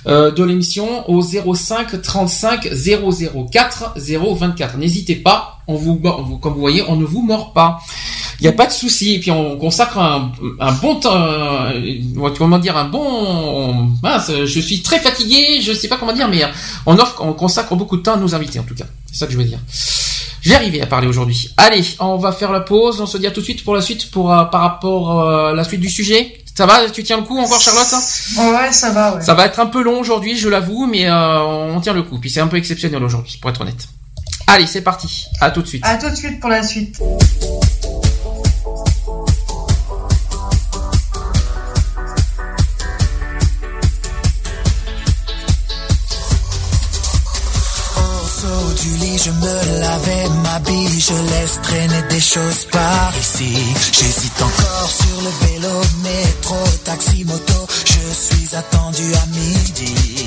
euh, 0.08 0.32
de 0.32 0.44
l'émission 0.44 1.10
au 1.10 1.22
05 1.22 2.02
35 2.02 2.70
004 2.72 3.94
024. 3.98 4.78
N'hésitez 4.78 5.16
pas, 5.16 5.60
on 5.68 5.76
vous, 5.76 5.98
comme 5.98 6.54
vous 6.54 6.60
voyez, 6.60 6.84
on 6.88 6.96
ne 6.96 7.04
vous 7.04 7.22
mord 7.22 7.52
pas. 7.52 7.80
Il 8.40 8.44
n'y 8.44 8.50
a 8.50 8.54
pas 8.54 8.68
de 8.68 8.72
souci. 8.72 9.16
Et 9.16 9.20
puis 9.20 9.32
on 9.32 9.58
consacre 9.58 9.98
un, 9.98 10.32
bon 10.82 10.96
temps, 10.96 11.14
euh, 11.14 12.30
comment 12.38 12.60
dire, 12.60 12.78
un 12.78 12.86
bon. 12.86 13.92
je 14.28 14.60
suis 14.60 14.82
très 14.82 15.00
fatigué. 15.00 15.60
Je 15.62 15.74
sais 15.74 15.88
pas 15.88 15.98
comment 15.98 16.14
dire, 16.14 16.30
mais 16.30 16.44
on 16.86 16.98
offre, 16.98 17.22
on 17.22 17.34
consacre 17.34 17.76
beaucoup 17.76 17.98
de 17.98 18.04
temps 18.04 18.14
à 18.14 18.18
nos 18.18 18.34
invités 18.34 18.60
en 18.60 18.64
tout 18.64 18.76
cas. 18.76 18.86
C'est 19.12 19.20
ça 19.20 19.26
que 19.26 19.34
je 19.34 19.38
veux 19.38 19.44
dire. 19.44 19.60
Je 20.42 20.50
vais 20.50 20.56
arriver 20.56 20.82
à 20.82 20.86
parler 20.86 21.08
aujourd'hui. 21.08 21.50
Allez, 21.58 21.84
on 22.00 22.16
va 22.16 22.32
faire 22.32 22.54
la 22.54 22.62
pause. 22.62 23.02
On 23.02 23.06
se 23.06 23.18
dit 23.18 23.28
à 23.28 23.32
tout 23.32 23.42
de 23.42 23.46
suite 23.46 23.66
pour 23.66 23.76
la 23.76 23.82
suite, 23.82 24.10
pour 24.12 24.32
euh, 24.32 24.46
par 24.46 24.62
rapport 24.62 25.20
à 25.22 25.54
la 25.54 25.64
suite 25.66 25.82
du 25.82 25.90
sujet. 25.90 26.38
Ça 26.58 26.66
va 26.66 26.90
Tu 26.90 27.04
tiens 27.04 27.18
le 27.18 27.24
coup 27.24 27.38
encore, 27.38 27.62
Charlotte 27.62 27.86
Ouais, 28.36 28.72
ça 28.72 28.90
va. 28.90 29.14
Ouais. 29.14 29.22
Ça 29.22 29.36
va 29.36 29.46
être 29.46 29.60
un 29.60 29.68
peu 29.68 29.84
long 29.84 30.00
aujourd'hui, 30.00 30.36
je 30.36 30.50
l'avoue, 30.50 30.88
mais 30.88 31.08
euh, 31.08 31.40
on 31.44 31.80
tient 31.82 31.94
le 31.94 32.02
coup. 32.02 32.18
Puis 32.18 32.32
c'est 32.32 32.40
un 32.40 32.48
peu 32.48 32.58
exceptionnel 32.58 33.04
aujourd'hui, 33.04 33.38
pour 33.40 33.52
être 33.52 33.62
honnête. 33.62 33.88
Allez, 34.48 34.66
c'est 34.66 34.82
parti. 34.82 35.26
À 35.40 35.52
tout 35.52 35.62
de 35.62 35.68
suite. 35.68 35.86
À 35.86 35.98
tout 35.98 36.10
de 36.10 36.16
suite 36.16 36.40
pour 36.40 36.50
la 36.50 36.64
suite. 36.64 37.00
du 48.82 48.98
lit, 48.98 49.18
je 49.18 49.32
me 49.32 49.80
lavais, 49.80 50.27
je 50.66 51.14
laisse 51.14 51.60
traîner 51.62 52.02
des 52.10 52.20
choses 52.20 52.66
par 52.72 53.14
ici. 53.20 53.54
J'hésite 53.92 54.42
encore 54.42 54.90
sur 54.90 55.22
le 55.22 55.48
vélo, 55.48 55.82
métro, 56.04 56.56
taxi, 56.84 57.24
moto, 57.26 57.68
je 57.86 58.14
suis 58.14 58.56
attendu 58.56 59.04
à 59.16 59.26
midi. 59.28 60.27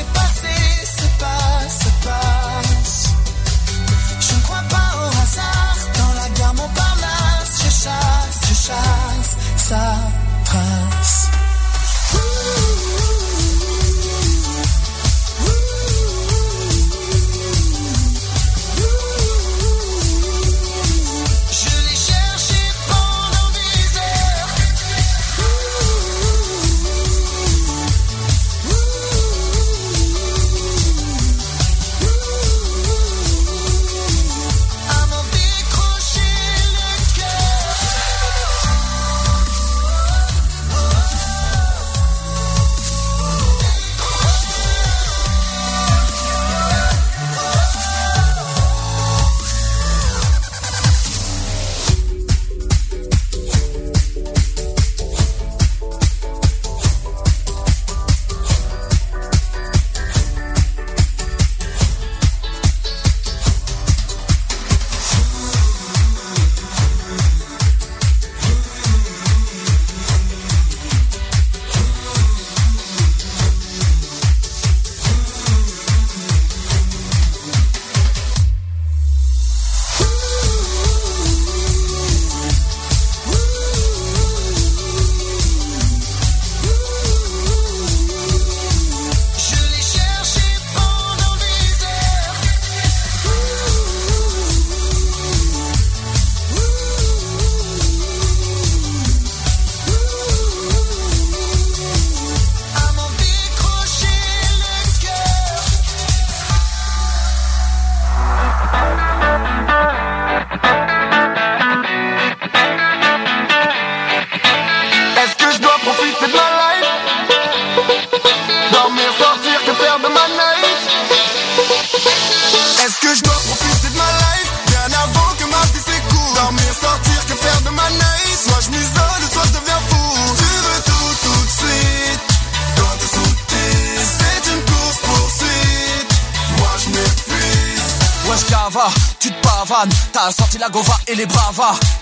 se 0.00 0.04
pasa. 0.14 0.39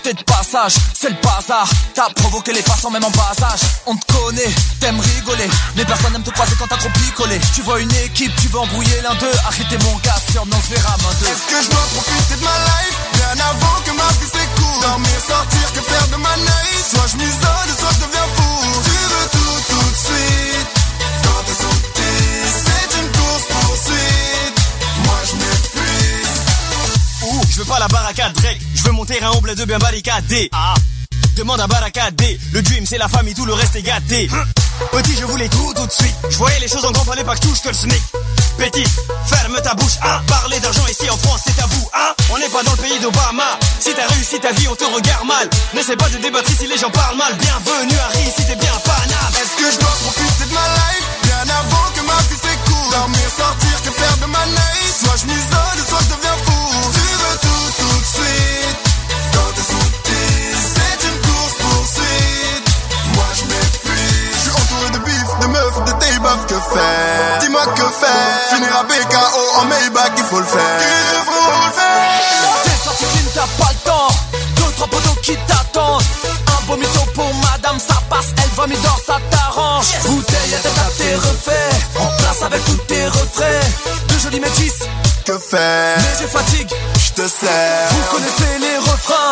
T'es 0.03 0.13
de 0.13 0.23
passage, 0.23 0.75
c'est 0.93 1.09
le 1.09 1.17
bazar. 1.21 1.67
T'as 1.93 2.09
provoqué 2.15 2.53
les 2.53 2.61
passants 2.61 2.91
même 2.91 3.03
en 3.03 3.11
passage. 3.11 3.59
On 3.85 3.95
te 3.95 4.05
connaît, 4.13 4.55
t'aimes 4.79 4.99
rigoler. 5.01 5.49
Mais 5.75 5.83
personne 5.83 6.13
n'aime 6.13 6.23
te 6.23 6.29
croiser 6.29 6.55
quand 6.57 6.67
t'as 6.67 6.77
trop 6.77 6.89
picolé. 6.89 7.37
Tu 7.53 7.61
vois 7.63 7.81
une 7.81 7.93
équipe, 7.95 8.31
tu 8.37 8.47
veux 8.47 8.59
embrouiller 8.59 9.01
l'un 9.01 9.13
d'eux. 9.15 9.35
Arrêtez 9.45 9.77
mon 9.83 9.95
gars, 9.97 10.15
sur 10.31 10.45
non, 10.45 10.57
se 10.61 10.69
verra 10.73 10.95
main 11.03 11.11
Est-ce 11.11 11.45
que 11.51 11.61
je 11.61 11.69
dois 11.71 11.87
profiter 11.93 12.35
de 12.39 12.43
ma 12.43 12.55
life? 12.55 12.97
Bien 13.13 13.45
avant 13.45 13.81
que 13.83 13.91
ma 13.91 14.07
vie 14.19 14.31
s'écoule 14.31 14.81
Dormir, 14.81 15.19
sortir, 15.27 15.73
que 15.73 15.81
faire 15.81 16.07
de 16.07 16.15
ma 16.15 16.35
night? 16.37 16.85
Soit 16.89 17.07
je 17.11 17.17
m'isole, 17.17 17.69
soit 17.77 17.93
je 17.99 18.05
deviens 18.05 18.27
fou. 18.35 18.81
Tu 18.85 18.95
veux 19.11 19.27
tout 19.35 19.59
tout 19.67 19.89
de 19.91 19.97
suite. 20.07 20.69
Quand 21.23 21.43
t'es 21.45 21.57
sauté, 21.59 22.11
c'est 22.63 22.97
une 23.01 23.11
course 23.11 23.45
poursuite. 23.51 24.55
Moi 25.03 25.19
je 25.27 25.35
m'épuise. 25.35 26.09
Ouh, 27.23 27.41
je 27.49 27.59
veux 27.59 27.65
pas 27.65 27.79
la 27.79 27.89
barricade 27.89 28.31
Drake, 28.33 28.58
je 28.58 28.58
veux 28.89 28.95
mon 28.95 29.05
terrain 29.05 29.31
au 29.31 29.41
bled 29.41 29.57
de 29.57 29.65
bien 29.65 29.77
barricadé. 29.77 30.49
Ah, 30.51 30.73
demande 31.35 31.59
à 31.61 31.67
barricadé. 31.67 32.39
Le 32.53 32.61
dream 32.61 32.85
c'est 32.85 32.97
la 32.97 33.07
famille, 33.07 33.33
tout 33.33 33.45
le 33.45 33.53
reste 33.53 33.75
est 33.75 33.81
gâté. 33.81 34.29
Petit, 34.91 35.15
je 35.19 35.25
voulais 35.25 35.49
tout 35.49 35.73
tout 35.75 35.85
de 35.85 35.91
suite. 35.91 36.15
Je 36.29 36.37
voyais 36.37 36.59
les 36.59 36.67
choses 36.67 36.85
en 36.85 36.91
grand, 36.91 37.03
fallait 37.03 37.23
pas 37.23 37.35
que 37.35 37.43
je 37.43 37.49
touche 37.49 37.61
que 37.61 37.69
le 37.69 37.73
SMIC. 37.73 38.01
Petit, 38.57 38.85
ferme 39.27 39.59
ta 39.61 39.73
bouche, 39.75 39.97
hein. 40.03 40.21
Parler 40.27 40.59
d'argent 40.59 40.87
ici 40.87 41.09
en 41.09 41.17
France, 41.17 41.41
c'est 41.45 41.55
tabou, 41.55 41.89
hein. 41.93 42.13
On 42.31 42.37
n'est 42.37 42.49
pas 42.49 42.63
dans 42.63 42.71
le 42.71 42.77
pays 42.77 42.99
d'Obama. 42.99 43.59
Si 43.79 43.93
t'as 43.93 44.07
réussi 44.07 44.39
ta 44.39 44.51
vie, 44.53 44.67
on 44.67 44.75
te 44.75 44.85
regarde 44.85 45.27
mal. 45.27 45.49
N'essaie 45.73 45.95
pas 45.95 46.09
de 46.09 46.17
débattre 46.17 46.49
ici, 46.51 46.67
les 46.67 46.77
gens 46.77 46.91
parlent 46.91 47.17
mal. 47.17 47.33
Bienvenue 47.37 47.99
Harry, 47.99 48.25
si 48.35 48.45
t'es 48.45 48.55
bien 48.55 48.73
Paname. 48.83 49.33
Est-ce 49.41 49.55
que 49.61 49.71
je 49.71 49.79
dois 49.79 49.95
profiter 50.01 50.45
de 50.49 50.53
ma 50.53 50.67
life? 50.79 51.07
Bien 51.23 51.55
avant 51.61 51.87
que 51.93 52.01
ma 52.01 52.17
vie 52.27 52.39
s'écoule 52.41 52.89
Dormir, 52.91 53.29
sortir, 53.37 53.81
que 53.83 53.91
faire 53.91 54.17
de 54.17 54.25
ma 54.25 54.45
night 54.45 54.93
Soit 55.03 55.17
je 55.21 55.25
m'isole, 55.25 55.79
soit 55.87 55.99
je 56.03 56.15
deviens 56.15 56.37
fou. 56.43 56.91
Tu 56.93 57.05
veux 57.21 57.37
tout 57.43 57.69
tout 57.77 57.98
Quand 58.15 59.51
t'es 59.55 59.61
tes, 60.03 60.55
c'est 60.73 61.07
une 61.07 61.19
course 61.21 61.55
poursuite. 61.59 62.65
Moi 63.13 63.25
je 63.35 63.43
m'épuise. 63.43 64.33
Je 64.33 64.39
suis 64.39 64.51
entouré 64.51 64.89
de 64.91 64.99
bif, 64.99 65.29
de 65.41 65.47
meufs, 65.47 65.83
de 65.85 65.91
tailbaf, 65.99 66.45
que 66.47 66.55
faire? 66.55 67.39
Dis-moi 67.41 67.65
que 67.75 67.87
faire? 68.01 68.39
Finir 68.51 68.75
à 68.75 68.83
BKO 68.83 69.59
en 69.59 69.65
Maybach, 69.65 70.11
il 70.17 70.23
faut 70.23 70.39
le 70.39 70.45
faire. 70.45 70.79
Il 70.81 71.23
faut 71.25 71.51
le 71.67 71.71
faire. 71.71 72.63
T'es 72.63 72.83
sorti 72.83 73.05
clean, 73.05 73.29
t'as 73.35 73.63
pas 73.63 73.71
le 73.71 73.89
temps. 73.89 74.13
Deux, 74.55 74.71
trois 74.75 74.87
poteaux 74.87 75.19
qui 75.21 75.37
t'attendent. 75.47 76.03
Un 76.47 76.65
beau 76.65 76.77
mytho 76.77 77.01
pour 77.13 77.31
madame, 77.35 77.79
ça 77.79 77.95
passe, 78.09 78.33
elle 78.37 78.49
va 78.55 78.65
dans 78.67 78.99
ça 79.05 79.19
t'arrange. 79.29 79.85
Bouteille 80.05 80.55
à 80.55 80.59
tête 80.59 80.79
à 80.79 80.89
tes 80.97 81.15
refaits. 81.15 81.75
En 81.99 82.07
place 82.17 82.41
avec 82.41 82.65
tous 82.65 82.77
tes 82.87 83.05
refrains. 83.05 83.67
De 84.07 84.19
jolis 84.19 84.39
métis, 84.39 84.79
Mais 85.31 85.95
j'ai 86.17 86.27
fatigue. 86.27 86.73
Je 86.95 87.21
te 87.21 87.27
sers. 87.27 87.89
Vous 87.91 88.17
connaissez 88.17 88.59
les 88.59 88.77
refrains. 88.77 89.31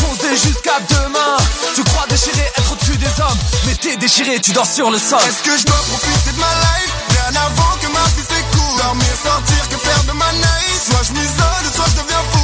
Foncez 0.00 0.30
jusqu'à 0.36 0.80
demain. 0.88 1.36
Tu 1.74 1.84
crois 1.84 2.06
déchirer, 2.08 2.50
être 2.56 2.72
au-dessus 2.72 2.96
des 2.96 3.20
hommes. 3.20 3.38
Mais 3.66 3.74
t'es 3.74 3.96
déchiré, 3.96 4.40
tu 4.40 4.52
dors 4.52 4.66
sur 4.66 4.90
le 4.90 4.98
sol. 4.98 5.20
Est-ce 5.20 5.42
que 5.42 5.58
je 5.58 5.64
dois 5.66 5.76
profiter 5.76 6.32
de 6.32 6.40
ma 6.40 6.46
life? 6.46 6.94
Bien 7.10 7.40
avant 7.42 7.76
que 7.78 7.86
ma 7.88 8.04
vie 8.16 8.24
s'écoule 8.26 8.78
Dormir, 8.78 9.06
sortir, 9.22 9.68
que 9.68 9.76
faire 9.76 10.04
de 10.04 10.12
ma 10.12 10.32
night? 10.32 10.80
Soit 10.88 11.02
je 11.08 11.12
m'isole, 11.12 11.74
soit 11.74 11.86
je 11.94 12.02
deviens 12.02 12.24
fou. 12.32 12.43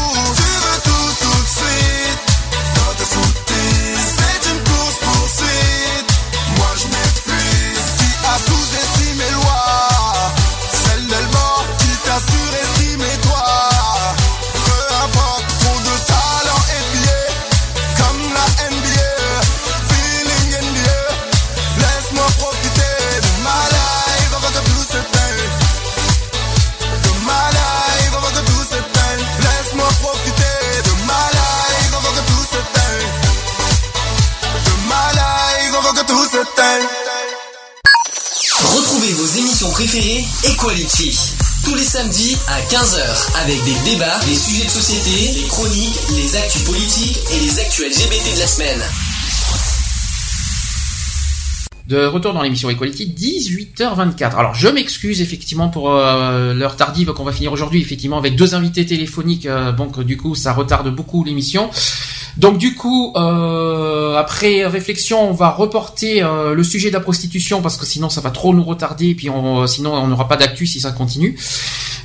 Émissions 39.60 39.72
préférées 39.72 40.24
Equality. 40.44 41.34
Tous 41.64 41.74
les 41.74 41.84
samedis 41.84 42.34
à 42.48 42.60
15h 42.62 43.42
avec 43.42 43.62
des 43.64 43.90
débats, 43.90 44.18
des 44.26 44.34
sujets 44.34 44.64
de 44.64 44.70
société, 44.70 45.38
des 45.38 45.46
chroniques, 45.48 45.98
les 46.16 46.36
actus 46.36 46.62
politiques 46.62 47.18
et 47.30 47.40
les 47.40 47.58
actus 47.58 47.84
LGBT 47.84 48.36
de 48.36 48.40
la 48.40 48.46
semaine. 48.46 48.82
De 51.88 52.06
retour 52.06 52.32
dans 52.32 52.40
l'émission 52.40 52.70
Equality, 52.70 53.14
18h24. 53.14 54.36
Alors 54.36 54.54
je 54.54 54.68
m'excuse 54.68 55.20
effectivement 55.20 55.68
pour 55.68 55.92
euh, 55.92 56.54
l'heure 56.54 56.76
tardive 56.76 57.12
qu'on 57.12 57.24
va 57.24 57.32
finir 57.32 57.52
aujourd'hui, 57.52 57.82
effectivement 57.82 58.16
avec 58.16 58.36
deux 58.36 58.54
invités 58.54 58.86
téléphoniques, 58.86 59.44
euh, 59.44 59.72
donc 59.72 60.00
du 60.00 60.16
coup 60.16 60.34
ça 60.34 60.54
retarde 60.54 60.94
beaucoup 60.94 61.22
l'émission. 61.22 61.68
Donc 62.40 62.56
du 62.56 62.74
coup, 62.74 63.12
euh, 63.16 64.16
après 64.16 64.64
réflexion, 64.64 65.28
on 65.28 65.34
va 65.34 65.50
reporter 65.50 66.22
euh, 66.22 66.54
le 66.54 66.64
sujet 66.64 66.88
de 66.88 66.94
la 66.94 67.00
prostitution 67.00 67.60
parce 67.60 67.76
que 67.76 67.84
sinon 67.84 68.08
ça 68.08 68.22
va 68.22 68.30
trop 68.30 68.54
nous 68.54 68.64
retarder 68.64 69.08
et 69.08 69.14
puis 69.14 69.28
on, 69.28 69.66
sinon 69.66 69.92
on 69.92 70.06
n'aura 70.06 70.26
pas 70.26 70.38
d'actu 70.38 70.66
si 70.66 70.80
ça 70.80 70.90
continue. 70.90 71.36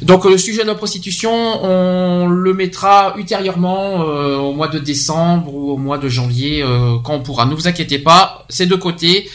Donc 0.01 0.25
euh, 0.25 0.31
le 0.31 0.37
sujet 0.37 0.63
de 0.63 0.67
la 0.67 0.75
prostitution, 0.75 1.31
on 1.31 2.27
le 2.27 2.53
mettra 2.53 3.13
ultérieurement 3.17 4.01
euh, 4.01 4.35
au 4.35 4.51
mois 4.51 4.67
de 4.67 4.77
décembre 4.77 5.53
ou 5.55 5.71
au 5.71 5.77
mois 5.77 5.97
de 5.97 6.09
janvier 6.09 6.61
euh, 6.61 6.97
quand 7.01 7.13
on 7.13 7.21
pourra. 7.21 7.45
Ne 7.45 7.55
vous 7.55 7.69
inquiétez 7.69 7.99
pas, 7.99 8.45
c'est 8.49 8.65
de 8.65 8.75
côté. 8.75 9.29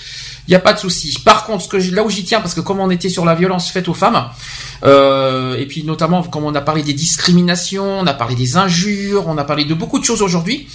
Il 0.51 0.55
n'y 0.55 0.57
a 0.57 0.61
pas 0.61 0.73
de 0.73 0.81
souci. 0.81 1.17
Par 1.25 1.45
contre, 1.47 1.63
ce 1.63 1.69
que 1.69 1.77
là 1.95 2.03
où 2.03 2.11
j'y 2.11 2.25
tiens, 2.25 2.41
parce 2.41 2.55
que 2.55 2.61
comme 2.61 2.81
on 2.81 2.91
était 2.91 3.09
sur 3.09 3.25
la 3.25 3.37
violence 3.37 3.71
faite 3.71 3.87
aux 3.89 3.95
femmes, 3.95 4.25
euh, 4.83 5.57
et 5.57 5.65
puis 5.67 5.85
notamment 5.85 6.25
comme 6.25 6.43
on 6.45 6.53
a 6.57 6.61
parlé 6.61 6.83
des 6.83 6.93
discriminations, 6.93 8.01
on 8.01 8.07
a 8.07 8.15
parlé 8.15 8.35
des 8.35 8.57
injures, 8.57 9.29
on 9.29 9.39
a 9.39 9.45
parlé 9.45 9.65
de 9.65 9.75
beaucoup 9.75 10.01
de 10.01 10.05
choses 10.05 10.23
aujourd'hui, 10.23 10.67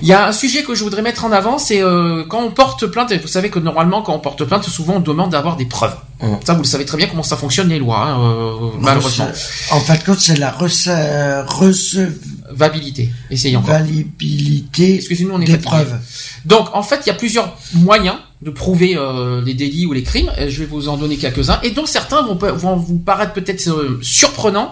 il 0.00 0.08
y 0.08 0.14
a 0.14 0.26
un 0.28 0.32
sujet 0.32 0.62
que 0.62 0.74
je 0.74 0.82
voudrais 0.82 1.02
mettre 1.02 1.26
en 1.26 1.32
avant, 1.32 1.58
c'est 1.58 1.82
euh, 1.82 2.24
quand 2.26 2.40
on 2.42 2.50
porte 2.52 2.86
plainte, 2.86 3.12
et 3.12 3.18
vous 3.18 3.28
savez 3.28 3.50
que 3.50 3.58
normalement 3.58 4.00
quand 4.00 4.14
on 4.14 4.18
porte 4.18 4.44
plainte, 4.44 4.64
souvent 4.64 4.94
on 4.94 5.00
demande 5.00 5.30
d'avoir 5.32 5.56
des 5.56 5.66
preuves. 5.66 5.96
Ça, 6.44 6.54
vous 6.54 6.62
le 6.62 6.66
savez 6.66 6.84
très 6.86 6.96
bien 6.96 7.06
comment 7.06 7.22
ça 7.22 7.36
fonctionne 7.36 7.68
les 7.68 7.78
lois, 7.78 7.98
hein, 8.00 8.20
euh, 8.20 8.70
malheureusement. 8.80 9.28
En 9.70 9.78
fait, 9.80 10.02
quand 10.06 10.18
c'est 10.18 10.36
la 10.36 10.50
rece- 10.50 11.44
Recevabilité. 11.46 13.10
Essayez 13.30 13.56
encore. 13.56 13.74
recevabilité 13.78 14.94
Excusez-nous, 14.96 15.34
on 15.34 15.40
est 15.40 15.44
des 15.44 15.52
fatigué. 15.52 15.68
preuves. 15.68 15.98
Donc, 16.44 16.68
en 16.74 16.82
fait, 16.82 17.00
il 17.04 17.08
y 17.08 17.12
a 17.12 17.14
plusieurs 17.14 17.56
moyens 17.74 18.16
de 18.40 18.50
prouver 18.50 18.96
euh, 18.96 19.42
les 19.44 19.54
délits 19.54 19.86
ou 19.86 19.92
les 19.92 20.02
crimes. 20.04 20.30
Je 20.46 20.60
vais 20.60 20.66
vous 20.66 20.88
en 20.88 20.96
donner 20.96 21.16
quelques-uns, 21.16 21.58
et 21.62 21.70
dont 21.72 21.86
certains 21.86 22.22
vont, 22.22 22.76
vous 22.76 22.98
paraître 22.98 23.32
peut-être 23.32 23.68
euh, 23.68 23.98
surprenants, 24.02 24.70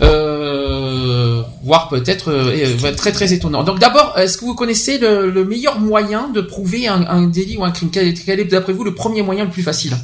euh, 0.00 1.42
voire 1.62 1.88
peut-être 1.88 2.92
très 2.96 3.12
très 3.12 3.32
étonnants. 3.32 3.64
Donc, 3.64 3.78
d'abord, 3.78 4.12
est-ce 4.18 4.36
que 4.38 4.44
vous 4.44 4.54
connaissez 4.54 4.98
le, 4.98 5.30
le 5.30 5.44
meilleur 5.44 5.80
moyen 5.80 6.28
de 6.28 6.40
prouver 6.40 6.86
un, 6.88 7.06
un 7.08 7.26
délit 7.26 7.56
ou 7.56 7.64
un 7.64 7.70
crime? 7.70 7.90
Quel, 7.90 8.08
est- 8.08 8.24
quel 8.24 8.40
est, 8.40 8.44
d'après 8.44 8.72
vous, 8.72 8.84
le 8.84 8.94
premier 8.94 9.22
moyen 9.22 9.44
le 9.44 9.50
plus 9.50 9.62
facile? 9.62 9.96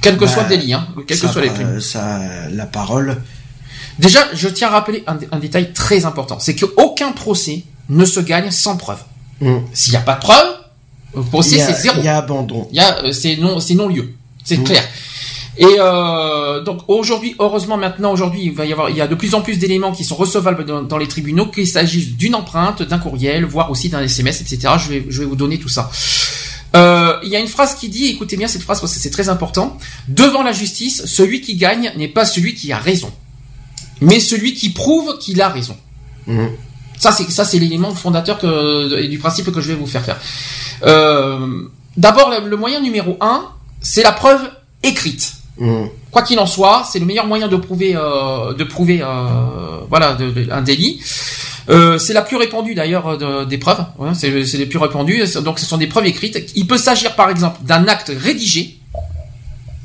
Quel 0.00 0.16
que 0.16 0.24
Bah, 0.24 0.30
soit 0.30 0.42
le 0.44 0.48
délit, 0.48 0.72
hein, 0.74 0.88
quel 1.06 1.18
que 1.18 1.28
soit 1.28 1.42
les 1.42 1.50
crimes. 1.50 1.80
ça, 1.80 2.18
la 2.50 2.66
parole. 2.66 3.22
Déjà, 3.98 4.20
je 4.32 4.48
tiens 4.48 4.68
à 4.68 4.70
rappeler 4.70 5.04
un, 5.06 5.18
un 5.30 5.38
détail 5.38 5.72
très 5.74 6.06
important, 6.06 6.38
c'est 6.40 6.56
qu'aucun 6.56 7.12
procès 7.12 7.64
ne 7.88 8.04
se 8.04 8.18
gagne 8.20 8.50
sans 8.50 8.76
preuve. 8.76 8.98
Mm. 9.40 9.58
S'il 9.72 9.92
n'y 9.92 9.98
a 9.98 10.00
pas 10.00 10.14
de 10.14 10.20
preuve, 10.20 10.46
le 11.14 11.22
procès 11.22 11.56
Il 11.56 11.58
y 11.58 11.62
a- 11.62 11.66
c'est 11.66 11.82
zéro. 11.82 11.96
Il 11.98 12.04
y 12.04 12.08
a 12.08 12.16
abandon. 12.16 12.68
Il 12.70 12.76
y 12.76 12.80
a, 12.80 13.04
euh, 13.04 13.12
c'est 13.12 13.36
non, 13.36 13.60
c'est 13.60 13.74
non 13.74 13.88
lieu. 13.88 14.12
C'est 14.44 14.62
clair. 14.62 14.82
Et 15.58 15.66
euh, 15.78 16.62
donc 16.62 16.80
aujourd'hui, 16.88 17.34
heureusement 17.38 17.76
maintenant 17.76 18.10
aujourd'hui, 18.12 18.40
il 18.44 18.52
va 18.52 18.64
y 18.64 18.72
avoir, 18.72 18.88
il 18.88 18.96
y 18.96 19.02
a 19.02 19.06
de 19.06 19.14
plus 19.14 19.34
en 19.34 19.42
plus 19.42 19.58
d'éléments 19.58 19.92
qui 19.92 20.02
sont 20.02 20.14
recevables 20.16 20.64
dans, 20.64 20.82
dans 20.82 20.96
les 20.96 21.06
tribunaux, 21.06 21.46
qu'il 21.46 21.66
s'agisse 21.66 22.16
d'une 22.16 22.34
empreinte, 22.34 22.82
d'un 22.82 22.98
courriel, 22.98 23.44
voire 23.44 23.70
aussi 23.70 23.90
d'un 23.90 24.00
SMS, 24.02 24.40
etc. 24.40 24.74
Je 24.78 24.88
vais, 24.88 25.04
je 25.10 25.20
vais 25.20 25.26
vous 25.26 25.36
donner 25.36 25.58
tout 25.58 25.68
ça. 25.68 25.90
Euh, 26.74 27.16
il 27.22 27.28
y 27.28 27.36
a 27.36 27.38
une 27.38 27.48
phrase 27.48 27.74
qui 27.74 27.90
dit, 27.90 28.06
écoutez 28.06 28.38
bien 28.38 28.48
cette 28.48 28.62
phrase 28.62 28.80
parce 28.80 28.94
que 28.94 28.98
c'est 28.98 29.10
très 29.10 29.28
important. 29.28 29.76
Devant 30.08 30.42
la 30.42 30.52
justice, 30.52 31.04
celui 31.04 31.42
qui 31.42 31.56
gagne 31.56 31.92
n'est 31.98 32.08
pas 32.08 32.24
celui 32.24 32.54
qui 32.54 32.72
a 32.72 32.78
raison, 32.78 33.12
mais 34.00 34.20
celui 34.20 34.54
qui 34.54 34.70
prouve 34.70 35.18
qu'il 35.18 35.42
a 35.42 35.50
raison. 35.50 35.76
Mhm. 36.26 36.48
Ça 36.98 37.10
c'est 37.12 37.30
ça 37.30 37.44
c'est 37.44 37.58
l'élément 37.58 37.94
fondateur 37.94 38.38
que, 38.38 38.98
et 38.98 39.08
du 39.08 39.18
principe 39.18 39.50
que 39.50 39.60
je 39.60 39.68
vais 39.68 39.74
vous 39.74 39.86
faire 39.86 40.04
faire. 40.04 40.18
Euh, 40.84 41.62
D'abord 41.96 42.30
le, 42.30 42.56
moyen 42.56 42.80
numéro 42.80 43.18
un, 43.20 43.48
c'est 43.82 44.02
la 44.02 44.12
preuve 44.12 44.40
écrite. 44.82 45.34
Mm. 45.58 45.84
Quoi 46.10 46.22
qu'il 46.22 46.38
en 46.38 46.46
soit, 46.46 46.84
c'est 46.90 46.98
le 46.98 47.04
meilleur 47.04 47.26
moyen 47.26 47.48
de 47.48 47.56
prouver 47.56 47.94
euh, 47.94 48.54
de 48.54 48.64
prouver 48.64 49.02
euh, 49.02 49.80
voilà 49.90 50.14
de- 50.14 50.30
de- 50.30 50.50
un 50.50 50.62
délit. 50.62 51.00
Euh, 51.68 51.98
c'est 51.98 52.14
la 52.14 52.22
plus 52.22 52.36
répandue 52.36 52.74
d'ailleurs 52.74 53.18
de- 53.18 53.44
des 53.44 53.58
preuves. 53.58 53.84
Ouais, 53.98 54.10
c'est 54.14 54.30
les 54.30 54.66
plus 54.66 54.78
répandues. 54.78 55.22
Donc 55.42 55.58
ce 55.58 55.66
sont 55.66 55.76
des 55.76 55.86
preuves 55.86 56.06
écrites. 56.06 56.38
Il 56.56 56.66
peut 56.66 56.78
s'agir 56.78 57.14
par 57.14 57.28
exemple 57.30 57.58
d'un 57.62 57.86
acte 57.88 58.10
rédigé, 58.16 58.78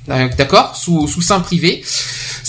d'accord, 0.08 0.76
sous 0.76 1.08
sous 1.08 1.22
sein 1.22 1.40
privé. 1.42 1.84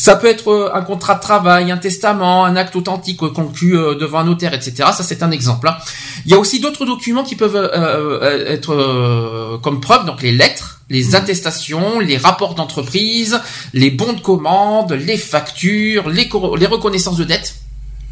Ça 0.08 0.14
Ça 0.14 0.20
peut 0.20 0.26
être 0.28 0.48
euh, 0.50 0.70
un 0.74 0.80
contrat 0.80 1.16
de 1.16 1.20
travail, 1.20 1.70
un 1.70 1.76
testament, 1.76 2.46
un 2.46 2.56
acte 2.56 2.74
authentique 2.76 3.22
euh, 3.22 3.28
conclu 3.28 3.76
euh, 3.76 3.94
devant 3.94 4.20
un 4.20 4.24
notaire, 4.24 4.54
etc. 4.54 4.72
Ça, 4.96 5.02
c'est 5.02 5.22
un 5.22 5.30
exemple. 5.30 5.68
hein. 5.68 5.76
Il 6.24 6.30
y 6.30 6.34
a 6.34 6.38
aussi 6.38 6.60
d'autres 6.60 6.86
documents 6.86 7.24
qui 7.24 7.36
peuvent 7.36 7.54
euh, 7.56 8.46
être 8.46 8.72
euh, 8.72 9.58
comme 9.58 9.82
preuve, 9.82 10.06
donc 10.06 10.22
les 10.22 10.32
lettres, 10.32 10.80
les 10.88 11.14
attestations, 11.14 12.00
les 12.00 12.16
rapports 12.16 12.54
d'entreprise, 12.54 13.38
les 13.74 13.90
bons 13.90 14.14
de 14.14 14.20
commande, 14.20 14.92
les 14.94 15.18
factures, 15.18 16.08
les, 16.08 16.26
reconnaissances 16.66 17.18
de 17.18 17.24
dettes. 17.24 17.56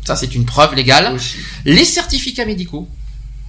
Ça, 0.07 0.17
c'est 0.17 0.35
une 0.35 0.45
preuve 0.45 0.75
légale. 0.75 1.17
Les 1.65 1.87
certificats 1.87 2.45
médicaux. 2.45 2.87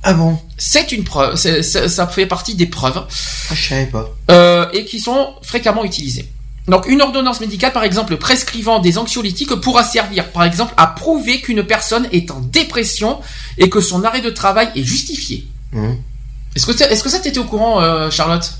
Ah 0.04 0.14
bon? 0.14 0.40
C'est 0.58 0.94
une 0.94 1.04
preuve. 1.04 1.36
c'est- 1.36 1.64
ça 1.64 2.08
fait 2.08 2.26
partie 2.28 2.56
des 2.56 2.68
preuves 2.68 3.04
Ah, 3.50 3.54
je 3.54 3.68
savais 3.68 3.88
pas. 3.88 4.10
euh, 4.32 4.66
et 4.72 4.86
qui 4.86 5.02
sont 5.02 5.34
fréquemment 5.42 5.84
utilisés. 5.84 6.30
Donc 6.68 6.86
une 6.88 7.02
ordonnance 7.02 7.40
médicale, 7.40 7.72
par 7.72 7.84
exemple, 7.84 8.18
prescrivant 8.18 8.80
des 8.80 8.98
anxiolytiques 8.98 9.56
pourra 9.56 9.84
servir, 9.84 10.32
par 10.32 10.44
exemple, 10.44 10.74
à 10.76 10.88
prouver 10.88 11.40
qu'une 11.42 11.64
personne 11.64 12.08
est 12.12 12.30
en 12.30 12.40
dépression 12.42 13.22
et 13.58 13.70
que 13.70 13.80
son 13.80 14.04
arrêt 14.04 14.22
de 14.22 14.30
travail 14.30 14.70
est 14.76 14.84
justifié. 14.84 15.48
Mmh. 15.72 15.94
Est-ce 16.56 16.66
que, 16.66 16.84
est-ce 16.84 17.04
que 17.04 17.10
ça 17.10 17.20
t'était 17.20 17.40
au 17.40 17.46
courant, 17.46 17.82
euh, 17.82 18.12
Charlotte? 18.12 18.52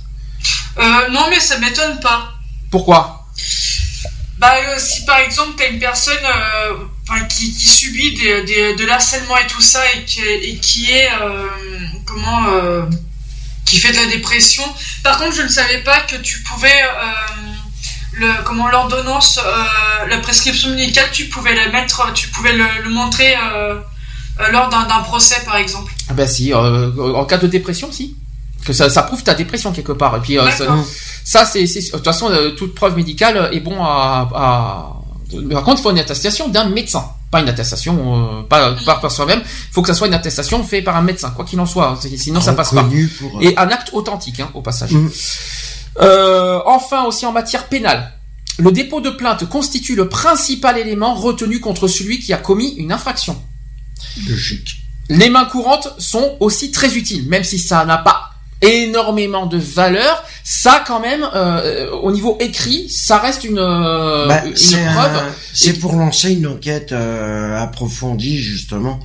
Euh, 0.78 1.10
non, 1.12 1.28
mais 1.30 1.40
ça 1.40 1.58
m'étonne 1.58 2.00
pas. 2.00 2.34
Pourquoi? 2.72 3.28
Bah, 4.38 4.54
euh, 4.56 4.76
si 4.78 5.04
par 5.04 5.18
exemple 5.20 5.54
t'as 5.58 5.68
une 5.70 5.80
personne 5.80 6.16
euh, 6.24 7.18
qui, 7.28 7.52
qui 7.54 7.68
subit 7.68 8.14
des, 8.14 8.44
des- 8.44 8.76
de 8.76 8.86
l'harcèlement 8.86 9.36
et 9.38 9.48
tout 9.48 9.62
ça 9.62 9.82
et 9.96 10.06
qui, 10.06 10.22
et 10.22 10.58
qui 10.58 10.92
est 10.92 11.10
euh, 11.22 11.48
comment 12.06 12.48
euh, 12.50 12.84
qui 13.66 13.78
fait 13.78 13.92
de 13.92 13.98
la 13.98 14.06
dépression. 14.06 14.64
Par 15.04 15.18
contre, 15.18 15.34
je 15.36 15.42
ne 15.42 15.48
savais 15.50 15.80
pas 15.80 16.02
que 16.02 16.18
tu 16.18 16.44
pouvais 16.44 16.70
euh, 16.70 17.47
le 18.20 18.44
comment 18.46 18.68
l'ordonnance, 18.70 19.40
euh, 19.40 20.08
la 20.10 20.18
prescription 20.20 20.70
médicale, 20.70 21.06
tu 21.12 21.26
pouvais 21.26 21.56
la 21.56 21.70
mettre, 21.70 22.12
tu 22.14 22.28
pouvais 22.30 22.54
le, 22.54 22.66
le 22.84 22.90
montrer 22.90 23.36
euh, 23.36 23.76
euh, 24.40 24.52
lors 24.52 24.70
d'un 24.70 25.00
procès 25.04 25.42
par 25.46 25.56
exemple. 25.58 25.92
Ah 26.10 26.14
ben 26.14 26.28
si, 26.28 26.54
euh, 26.54 26.92
en 27.16 27.26
cas 27.26 27.38
de 27.38 27.48
dépression, 27.48 27.92
si. 27.92 28.16
Que 28.66 28.74
ça, 28.74 28.90
ça 28.90 29.04
prouve 29.04 29.24
ta 29.24 29.34
dépression 29.34 29.72
quelque 29.72 29.94
part. 29.94 30.16
Et 30.18 30.20
puis 30.20 30.38
euh, 30.38 30.46
ça, 31.24 31.46
c'est, 31.46 31.64
de 31.64 31.92
toute 31.92 32.04
façon, 32.04 32.30
toute 32.58 32.76
preuve 32.76 32.96
médicale 32.96 33.50
est 33.54 33.60
bon 33.62 33.82
à. 33.84 34.30
à... 34.36 34.94
Mais 35.34 35.54
Par 35.56 35.64
contre, 35.64 35.80
il 35.80 35.84
faut 35.84 35.92
une 35.92 36.00
attestation 36.00 36.48
d'un 36.50 36.70
médecin, 36.70 37.06
pas 37.32 37.42
une 37.42 37.50
attestation 37.50 38.40
euh, 38.40 38.44
pas, 38.44 38.74
pas 38.86 38.96
par 38.96 39.12
soi-même. 39.12 39.42
Il 39.46 39.74
faut 39.74 39.82
que 39.82 39.88
ça 39.90 39.94
soit 39.94 40.08
une 40.08 40.14
attestation 40.14 40.64
faite 40.64 40.84
par 40.86 40.96
un 40.96 41.02
médecin, 41.02 41.32
quoi 41.32 41.46
qu'il 41.46 41.60
en 41.60 41.66
soit. 41.66 41.98
Sinon, 42.18 42.42
ça 42.42 42.54
passe 42.54 42.74
pas. 42.74 42.82
Reconnu 42.82 43.08
pour, 43.08 43.42
Et 43.42 43.58
un 43.58 43.68
acte 43.70 43.90
authentique, 43.94 44.40
hein, 44.40 44.50
au 44.54 44.62
passage. 44.62 44.92
Mhm. 44.92 45.12
Euh, 46.00 46.60
enfin, 46.66 47.04
aussi 47.06 47.26
en 47.26 47.32
matière 47.32 47.66
pénale. 47.68 48.14
Le 48.60 48.72
dépôt 48.72 49.02
de 49.02 49.10
plainte 49.10 49.48
constitue 49.48 49.96
le 49.96 50.10
principal 50.10 50.78
élément 50.78 51.14
retenu 51.14 51.60
contre 51.60 51.88
celui 51.88 52.20
qui 52.20 52.34
a 52.34 52.38
commis 52.38 52.70
une 52.78 52.92
infraction. 52.92 53.40
Logique. 54.28 54.82
Les 55.10 55.30
mains 55.30 55.46
courantes 55.46 55.94
sont 56.00 56.36
aussi 56.40 56.72
très 56.72 56.96
utiles, 56.98 57.28
même 57.30 57.44
si 57.44 57.60
ça 57.60 57.86
n'a 57.86 57.98
pas 57.98 58.32
énormément 58.62 59.46
de 59.46 59.58
valeur. 59.58 60.24
Ça, 60.44 60.84
quand 60.86 61.00
même, 61.00 61.28
euh, 61.36 61.92
au 61.92 62.12
niveau 62.12 62.38
écrit, 62.40 62.90
ça 62.90 63.20
reste 63.20 63.44
une, 63.44 63.60
euh, 63.60 64.28
Bah, 64.28 64.44
une 64.46 64.54
preuve. 64.54 65.22
c'est 65.54 65.74
pour 65.74 65.94
lancer 65.94 66.34
une 66.34 66.48
enquête 66.48 66.92
euh, 66.92 67.62
approfondie 67.62 68.40
justement. 68.40 69.00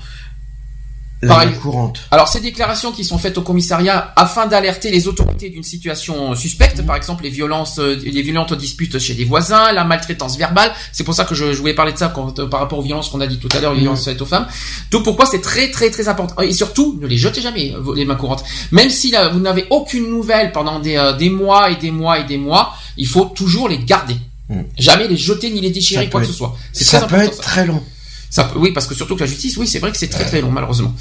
La 1.23 1.29
Pareil. 1.29 1.51
main 1.51 1.55
courante. 1.59 2.01
Alors, 2.11 2.27
ces 2.27 2.41
déclarations 2.41 2.91
qui 2.91 3.05
sont 3.05 3.17
faites 3.17 3.39
au 3.39 3.43
commissariat 3.43 4.13
afin 4.17 4.47
d'alerter 4.47 4.91
les 4.91 5.07
autorités 5.07 5.51
d'une 5.51 5.63
situation 5.63 6.35
suspecte, 6.35 6.81
Mhm. 6.81 6.87
par 6.87 6.97
exemple 6.97 7.23
les 7.23 7.31
violences, 7.31 7.79
euh, 7.79 7.95
les 8.03 8.23
violentes 8.23 8.55
disputes 8.55 8.99
chez 8.99 9.15
les 9.15 9.25
voisins, 9.25 9.71
la 9.73 9.85
maltraitance 9.85 10.37
verbale. 10.37 10.73
C'est 10.91 11.05
pour 11.05 11.15
ça 11.15 11.25
que 11.25 11.37
je, 11.37 11.53
je 11.53 11.59
voulais 11.61 11.75
parler 11.75 11.93
de 11.93 11.99
ça 11.99 12.09
quand- 12.13 12.41
euh, 12.41 12.47
par 12.49 12.59
rapport 12.59 12.81
aux 12.81 12.83
violences 12.83 13.09
qu'on 13.09 13.21
a 13.21 13.29
dit 13.29 13.39
tout 13.39 13.49
à 13.57 13.61
l'heure, 13.61 13.71
les 13.73 13.77
Mhm. 13.79 13.83
violences 13.85 14.05
faites 14.05 14.21
aux 14.21 14.27
femmes. 14.27 14.49
Donc, 14.91 15.05
pourquoi 15.05 15.27
c'est 15.27 15.41
très 15.41 15.71
très 15.71 15.91
très 15.91 16.09
important? 16.09 16.43
Et 16.43 16.53
surtout 16.53 16.99
ne 17.01 17.07
les 17.07 17.17
jetez 17.19 17.41
jamais 17.41 17.73
euh, 17.73 17.95
les 17.95 18.05
mains 18.05 18.17
courantes. 18.17 18.43
Même 18.73 18.91
si 18.91 19.13
là, 19.13 19.29
vous 19.29 19.39
n'avez 19.39 19.67
aucune 19.71 20.11
nouvelle 20.11 20.51
pendant 20.51 20.81
des, 20.81 20.97
euh, 20.97 21.13
des 21.13 21.31
mois 21.31 21.71
et 21.71 21.77
des 21.77 21.93
mois 21.93 22.19
et 22.19 22.25
des 22.25 22.37
mois, 22.39 22.75
il 22.97 23.07
faut 23.07 23.27
toujours 23.27 23.69
les 23.69 23.79
garder. 23.79 24.17
Mhm. 24.49 24.65
Jamais 24.77 25.07
les 25.07 25.17
jeter 25.17 25.51
ni 25.51 25.61
les 25.61 25.71
déchirer 25.71 26.11
quoi 26.11 26.21
que 26.21 26.27
ce 26.27 26.33
soit. 26.33 26.57
C'est 26.73 26.83
Ça 26.83 26.99
très 26.99 27.07
peut 27.07 27.15
important. 27.15 27.33
être 27.33 27.37
ça. 27.37 27.43
très 27.51 27.67
long. 27.67 27.81
Ça 28.33 28.45
peut- 28.45 28.59
oui, 28.59 28.73
parce 28.73 28.87
que 28.87 28.95
surtout 28.95 29.15
que 29.15 29.21
la 29.21 29.27
justice, 29.27 29.59
oui, 29.59 29.67
c'est 29.69 29.79
vrai 29.79 29.91
que 29.93 29.99
c'est 29.99 30.09
très 30.09 30.25
très 30.25 30.41
long, 30.41 30.51
malheureusement. 30.51 30.95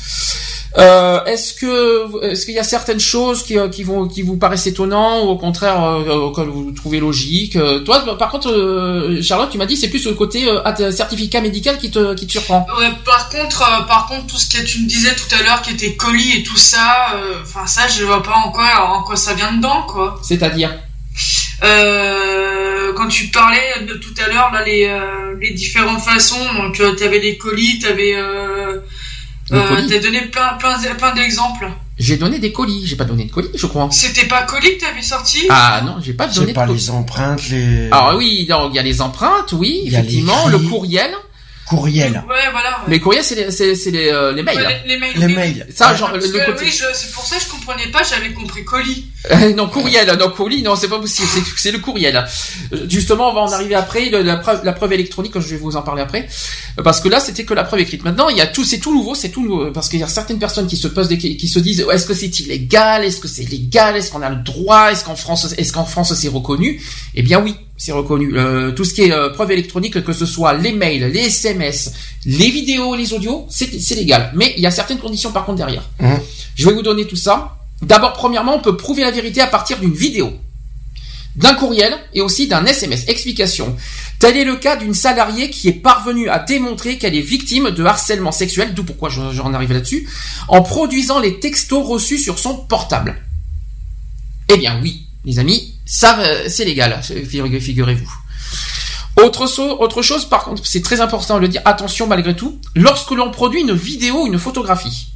Euh, 0.77 1.23
est-ce 1.25 1.53
que 1.53 2.25
est-ce 2.25 2.45
qu'il 2.45 2.53
y 2.55 2.59
a 2.59 2.63
certaines 2.65 2.99
choses 2.99 3.43
qui, 3.43 3.57
euh, 3.57 3.69
qui 3.69 3.83
vont 3.83 4.05
qui 4.09 4.21
vous 4.21 4.35
paraissent 4.35 4.67
étonnantes 4.67 5.23
ou 5.25 5.29
au 5.29 5.37
contraire 5.37 5.81
euh, 5.81 6.13
auxquelles 6.15 6.49
vous 6.49 6.71
trouvez 6.73 6.99
logique 6.99 7.55
Euh, 7.55 7.79
Toi, 7.79 8.17
par 8.17 8.29
contre, 8.31 8.51
euh, 8.51 9.21
Charlotte, 9.21 9.49
tu 9.49 9.57
m'as 9.57 9.65
dit 9.65 9.77
c'est 9.77 9.87
plus 9.89 10.05
le 10.05 10.13
côté 10.13 10.45
euh, 10.49 10.91
certificat 10.91 11.39
médical 11.39 11.77
qui 11.77 11.89
te 11.89 12.13
qui 12.15 12.27
te 12.27 12.31
surprend. 12.33 12.65
Ouais, 12.77 12.89
par 13.05 13.29
contre, 13.29 13.61
euh, 13.63 13.83
par 13.87 14.07
contre, 14.07 14.27
tout 14.27 14.37
ce 14.37 14.49
que 14.49 14.63
tu 14.65 14.79
me 14.83 14.87
disais 14.87 15.15
tout 15.15 15.33
à 15.39 15.41
l'heure, 15.43 15.61
qui 15.61 15.71
était 15.71 15.95
colis 15.95 16.33
et 16.37 16.43
tout 16.43 16.57
ça, 16.57 17.13
euh, 17.15 17.35
enfin 17.43 17.65
ça, 17.65 17.87
je 17.87 18.03
vois 18.03 18.23
pas 18.23 18.35
en 18.45 18.51
quoi, 18.51 18.65
en 18.93 19.03
quoi 19.03 19.15
ça 19.15 19.33
vient 19.33 19.53
dedans, 19.53 19.83
quoi. 19.87 20.19
C'est-à-dire? 20.21 20.71
Euh, 21.63 22.93
quand 22.95 23.07
tu 23.07 23.27
parlais 23.27 23.85
de 23.87 23.93
tout 23.95 24.13
à 24.23 24.27
l'heure, 24.27 24.51
là, 24.53 24.63
les, 24.65 24.85
euh, 24.85 25.35
les 25.39 25.51
différentes 25.51 26.01
façons, 26.01 26.53
donc 26.57 26.79
euh, 26.79 26.93
t'avais 26.93 27.19
les 27.19 27.37
colis, 27.37 27.79
t'avais, 27.79 28.13
euh, 28.15 28.79
Les 29.51 29.57
euh, 29.57 29.67
colis 29.67 29.87
t'as 29.87 29.99
donné 29.99 30.21
plein, 30.21 30.53
plein, 30.59 30.77
plein 30.95 31.13
d'exemples. 31.13 31.69
J'ai 31.99 32.17
donné 32.17 32.39
des 32.39 32.51
colis, 32.51 32.83
j'ai 32.87 32.95
pas 32.95 33.03
donné 33.03 33.25
de 33.25 33.31
colis, 33.31 33.49
je 33.53 33.67
crois. 33.67 33.87
C'était 33.91 34.25
pas 34.25 34.41
colis 34.43 34.77
que 34.77 34.81
t'avais 34.85 35.03
sorti? 35.03 35.45
Ah 35.49 35.81
non, 35.85 35.97
j'ai 36.03 36.13
pas 36.13 36.25
donné 36.25 36.39
C'est 36.39 36.45
de 36.47 36.55
pas 36.55 36.65
colis. 36.65 36.79
les 36.79 36.89
empreintes, 36.89 37.49
les 37.49 37.87
Alors 37.91 38.15
oui, 38.17 38.45
donc, 38.47 38.71
il 38.73 38.75
y 38.75 38.79
a 38.79 38.83
les 38.83 39.01
empreintes, 39.01 39.53
oui, 39.53 39.81
Il 39.85 39.91
y 39.91 39.95
a 39.95 39.99
effectivement, 39.99 40.47
le 40.47 40.57
courriel. 40.57 41.11
Courriels. 41.67 42.23
Ouais, 42.27 42.35
voilà. 42.51 42.69
Ouais. 42.85 42.89
Les 42.89 42.99
courriels, 42.99 43.23
c'est 43.23 43.35
les, 43.35 43.51
c'est, 43.51 43.75
c'est 43.75 43.91
les, 43.91 44.09
euh, 44.09 44.31
les 44.33 44.43
mails. 44.43 44.57
Ouais, 44.57 44.81
les, 44.85 44.93
les 44.93 44.99
mails. 44.99 45.13
Les 45.17 45.27
mails. 45.27 45.67
Ça, 45.73 45.95
genre, 45.95 46.11
le, 46.11 46.19
Parce 46.19 46.31
le 46.31 46.39
que, 46.39 46.45
côté. 46.51 46.65
oui, 46.65 46.71
je- 46.71 46.83
c'est 46.93 47.11
pour 47.13 47.23
ça 47.25 47.37
que 47.37 47.43
je 47.43 47.49
comprenais 47.49 47.87
pas, 47.87 48.01
j'avais 48.03 48.33
compris 48.33 48.63
colis. 48.65 49.07
Non, 49.55 49.67
courriel, 49.69 50.11
non, 50.19 50.29
colis, 50.31 50.63
non, 50.63 50.75
c'est 50.75 50.87
pas 50.87 50.99
possible, 50.99 51.27
c'est, 51.31 51.41
c'est 51.55 51.71
le 51.71 51.79
courriel. 51.79 52.25
Justement, 52.89 53.29
on 53.29 53.33
va 53.33 53.41
en 53.41 53.51
arriver 53.51 53.75
après, 53.75 54.09
le- 54.09 54.21
la 54.21 54.37
preuve, 54.37 54.61
la 54.63 54.73
preuve 54.73 54.93
électronique, 54.93 55.33
je 55.35 55.47
vais 55.47 55.57
vous 55.57 55.75
en 55.77 55.81
parler 55.81 56.01
après, 56.01 56.27
parce 56.83 56.99
que 56.99 57.07
là, 57.09 57.19
c'était 57.19 57.43
que 57.45 57.53
la 57.53 57.63
preuve 57.63 57.79
écrite. 57.81 58.03
Maintenant, 58.03 58.29
il 58.29 58.37
y 58.37 58.41
a 58.41 58.47
tout, 58.47 58.63
c'est 58.63 58.79
tout 58.79 58.93
nouveau, 58.93 59.15
c'est 59.15 59.29
tout 59.29 59.43
nouveau, 59.43 59.71
parce 59.71 59.89
qu'il 59.89 59.99
y 59.99 60.03
a 60.03 60.07
certaines 60.07 60.39
personnes 60.39 60.67
qui 60.67 60.77
se 60.77 60.87
posent 60.87 61.07
des, 61.07 61.17
qui 61.17 61.47
se 61.47 61.59
disent, 61.59 61.85
est-ce 61.91 62.05
que 62.05 62.13
c'est 62.13 62.39
illégal, 62.39 63.05
est-ce 63.05 63.19
que 63.19 63.27
c'est 63.27 63.43
légal, 63.43 63.95
est-ce 63.95 64.11
qu'on 64.11 64.21
a 64.21 64.29
le 64.29 64.37
droit, 64.43 64.91
est-ce 64.91 65.05
qu'en 65.05 65.15
France, 65.15 65.53
est-ce 65.57 65.71
qu'en 65.73 65.85
France 65.85 66.13
c'est 66.15 66.27
reconnu? 66.27 66.81
Eh 67.15 67.21
bien 67.21 67.39
oui, 67.41 67.55
c'est 67.83 67.93
reconnu. 67.93 68.37
Euh, 68.37 68.71
tout 68.73 68.83
ce 68.83 68.93
qui 68.93 69.01
est 69.01 69.11
euh, 69.11 69.29
preuve 69.29 69.51
électronique, 69.53 70.03
que 70.03 70.13
ce 70.13 70.27
soit 70.27 70.53
les 70.53 70.71
mails, 70.71 71.11
les 71.11 71.21
SMS, 71.21 71.91
les 72.27 72.51
vidéos, 72.51 72.93
les 72.95 73.11
audios, 73.11 73.47
c'est, 73.49 73.71
légal. 73.95 74.31
Mais 74.35 74.53
il 74.55 74.61
y 74.61 74.67
a 74.67 74.71
certaines 74.71 74.99
conditions 74.99 75.31
par 75.31 75.45
contre 75.45 75.57
derrière. 75.57 75.89
Hein 75.99 76.19
Je 76.55 76.67
vais 76.69 76.75
vous 76.75 76.83
donner 76.83 77.07
tout 77.07 77.15
ça. 77.15 77.57
D'abord, 77.81 78.13
premièrement, 78.13 78.55
on 78.55 78.59
peut 78.61 78.77
prouver 78.77 79.01
la 79.01 79.09
vérité 79.09 79.41
à 79.41 79.47
partir 79.47 79.79
d'une 79.79 79.95
vidéo, 79.95 80.31
d'un 81.35 81.55
courriel 81.55 81.95
et 82.13 82.21
aussi 82.21 82.47
d'un 82.47 82.63
SMS. 82.67 83.05
Explication. 83.07 83.75
Tel 84.19 84.37
est 84.37 84.43
le 84.43 84.57
cas 84.57 84.75
d'une 84.75 84.93
salariée 84.93 85.49
qui 85.49 85.67
est 85.69 85.73
parvenue 85.73 86.29
à 86.29 86.37
démontrer 86.37 86.99
qu'elle 86.99 87.15
est 87.15 87.21
victime 87.21 87.71
de 87.71 87.83
harcèlement 87.83 88.31
sexuel, 88.31 88.75
d'où 88.75 88.83
pourquoi 88.83 89.09
je- 89.09 89.31
j'en 89.33 89.55
arrive 89.55 89.73
là-dessus, 89.73 90.07
en 90.49 90.61
produisant 90.61 91.19
les 91.19 91.39
textos 91.39 91.83
reçus 91.83 92.19
sur 92.19 92.37
son 92.37 92.57
portable. 92.57 93.15
Eh 94.53 94.57
bien 94.57 94.79
oui, 94.83 95.07
les 95.25 95.39
amis, 95.39 95.79
ça 95.93 96.17
euh, 96.19 96.45
c'est 96.47 96.63
légal, 96.63 97.01
figurez- 97.03 97.59
figurez-vous. 97.59 98.09
Autre, 99.21 99.45
so- 99.45 99.77
autre 99.81 100.01
chose, 100.01 100.23
par 100.25 100.45
contre, 100.45 100.65
c'est 100.65 100.81
très 100.81 101.01
important 101.01 101.35
de 101.35 101.41
le 101.41 101.49
dire, 101.49 101.61
attention 101.65 102.07
malgré 102.07 102.33
tout, 102.33 102.59
lorsque 102.75 103.11
l'on 103.11 103.29
produit 103.29 103.59
une 103.59 103.73
vidéo 103.73 104.25
une 104.25 104.39
photographie, 104.39 105.07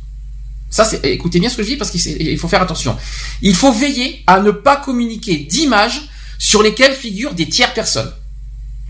ça, 0.70 0.84
c'est, 0.84 1.00
écoutez 1.06 1.40
bien 1.40 1.48
ce 1.50 1.56
que 1.56 1.64
je 1.64 1.70
dis 1.70 1.78
parce 1.78 1.92
qu'il 1.92 2.38
faut 2.38 2.50
faire 2.50 2.62
attention. 2.62 2.98
Il 3.42 3.56
faut 3.56 3.72
veiller 3.72 4.22
à 4.28 4.42
ne 4.42 4.52
pas 4.52 4.76
communiquer 4.76 5.38
d'images 5.38 6.02
sur 6.38 6.62
lesquelles 6.62 6.92
figurent 6.94 7.34
des 7.34 7.48
tiers 7.48 7.74
personnes. 7.74 8.12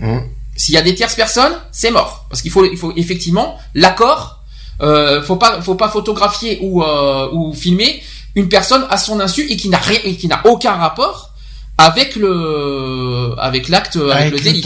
Hein 0.02 0.24
S'il 0.56 0.74
y 0.74 0.78
a 0.78 0.82
des 0.82 0.96
tierces 0.96 1.14
personnes, 1.16 1.54
c'est 1.72 1.92
mort. 1.92 2.26
Parce 2.30 2.42
qu'il 2.42 2.50
faut, 2.50 2.66
il 2.66 2.78
faut 2.78 2.94
effectivement 2.96 3.60
l'accord. 3.76 4.42
Euh, 4.82 5.22
faut 5.22 5.36
pas, 5.36 5.62
faut 5.62 5.76
pas 5.76 5.90
photographier 5.90 6.58
ou, 6.64 6.82
euh, 6.82 7.30
ou 7.32 7.54
filmer 7.54 8.02
une 8.34 8.50
personne 8.50 8.88
à 8.90 8.98
son 8.98 9.20
insu 9.20 9.46
et 9.52 9.56
qui 9.56 9.70
n'a 9.70 9.78
rien, 9.78 10.00
et 10.04 10.16
qui 10.16 10.28
n'a 10.28 10.42
aucun 10.48 10.74
rapport 10.74 11.35
avec 11.78 12.16
le, 12.16 13.34
avec 13.38 13.68
l'acte, 13.70 13.96
avec, 13.98 14.12
Avec 14.12 14.32
le 14.34 14.40
délit. 14.40 14.64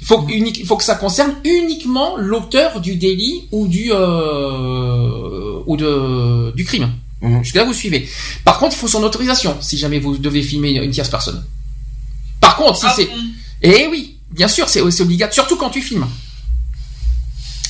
Il 0.00 0.06
faut, 0.06 0.26
unique- 0.28 0.58
il 0.58 0.66
faut 0.66 0.76
que 0.76 0.84
ça 0.84 0.96
concerne 0.96 1.34
uniquement 1.44 2.16
l'auteur 2.18 2.80
du 2.80 2.96
délit 2.96 3.48
ou 3.52 3.66
du 3.68 3.90
euh, 3.92 5.60
ou 5.66 5.76
de 5.76 6.52
du 6.54 6.64
crime. 6.64 6.92
Mhm. 7.22 7.42
Jusque 7.42 7.56
là 7.56 7.64
vous 7.64 7.72
suivez. 7.72 8.08
Par 8.44 8.58
contre, 8.58 8.76
il 8.76 8.78
faut 8.78 8.88
son 8.88 9.02
autorisation 9.02 9.56
si 9.60 9.78
jamais 9.78 9.98
vous 9.98 10.18
devez 10.18 10.42
filmer 10.42 10.70
une 10.72 10.90
tierce 10.90 11.08
personne. 11.08 11.42
Par 12.40 12.56
contre, 12.56 12.78
si 12.78 12.86
Ah 12.86 12.92
c'est 12.94 13.06
bon? 13.06 13.12
Eh 13.62 13.86
oui, 13.90 14.18
bien 14.30 14.48
sûr, 14.48 14.68
c'est 14.68 14.80
obligatoire, 14.82 15.32
surtout 15.32 15.56
quand 15.56 15.70
tu 15.70 15.80
filmes. 15.80 16.06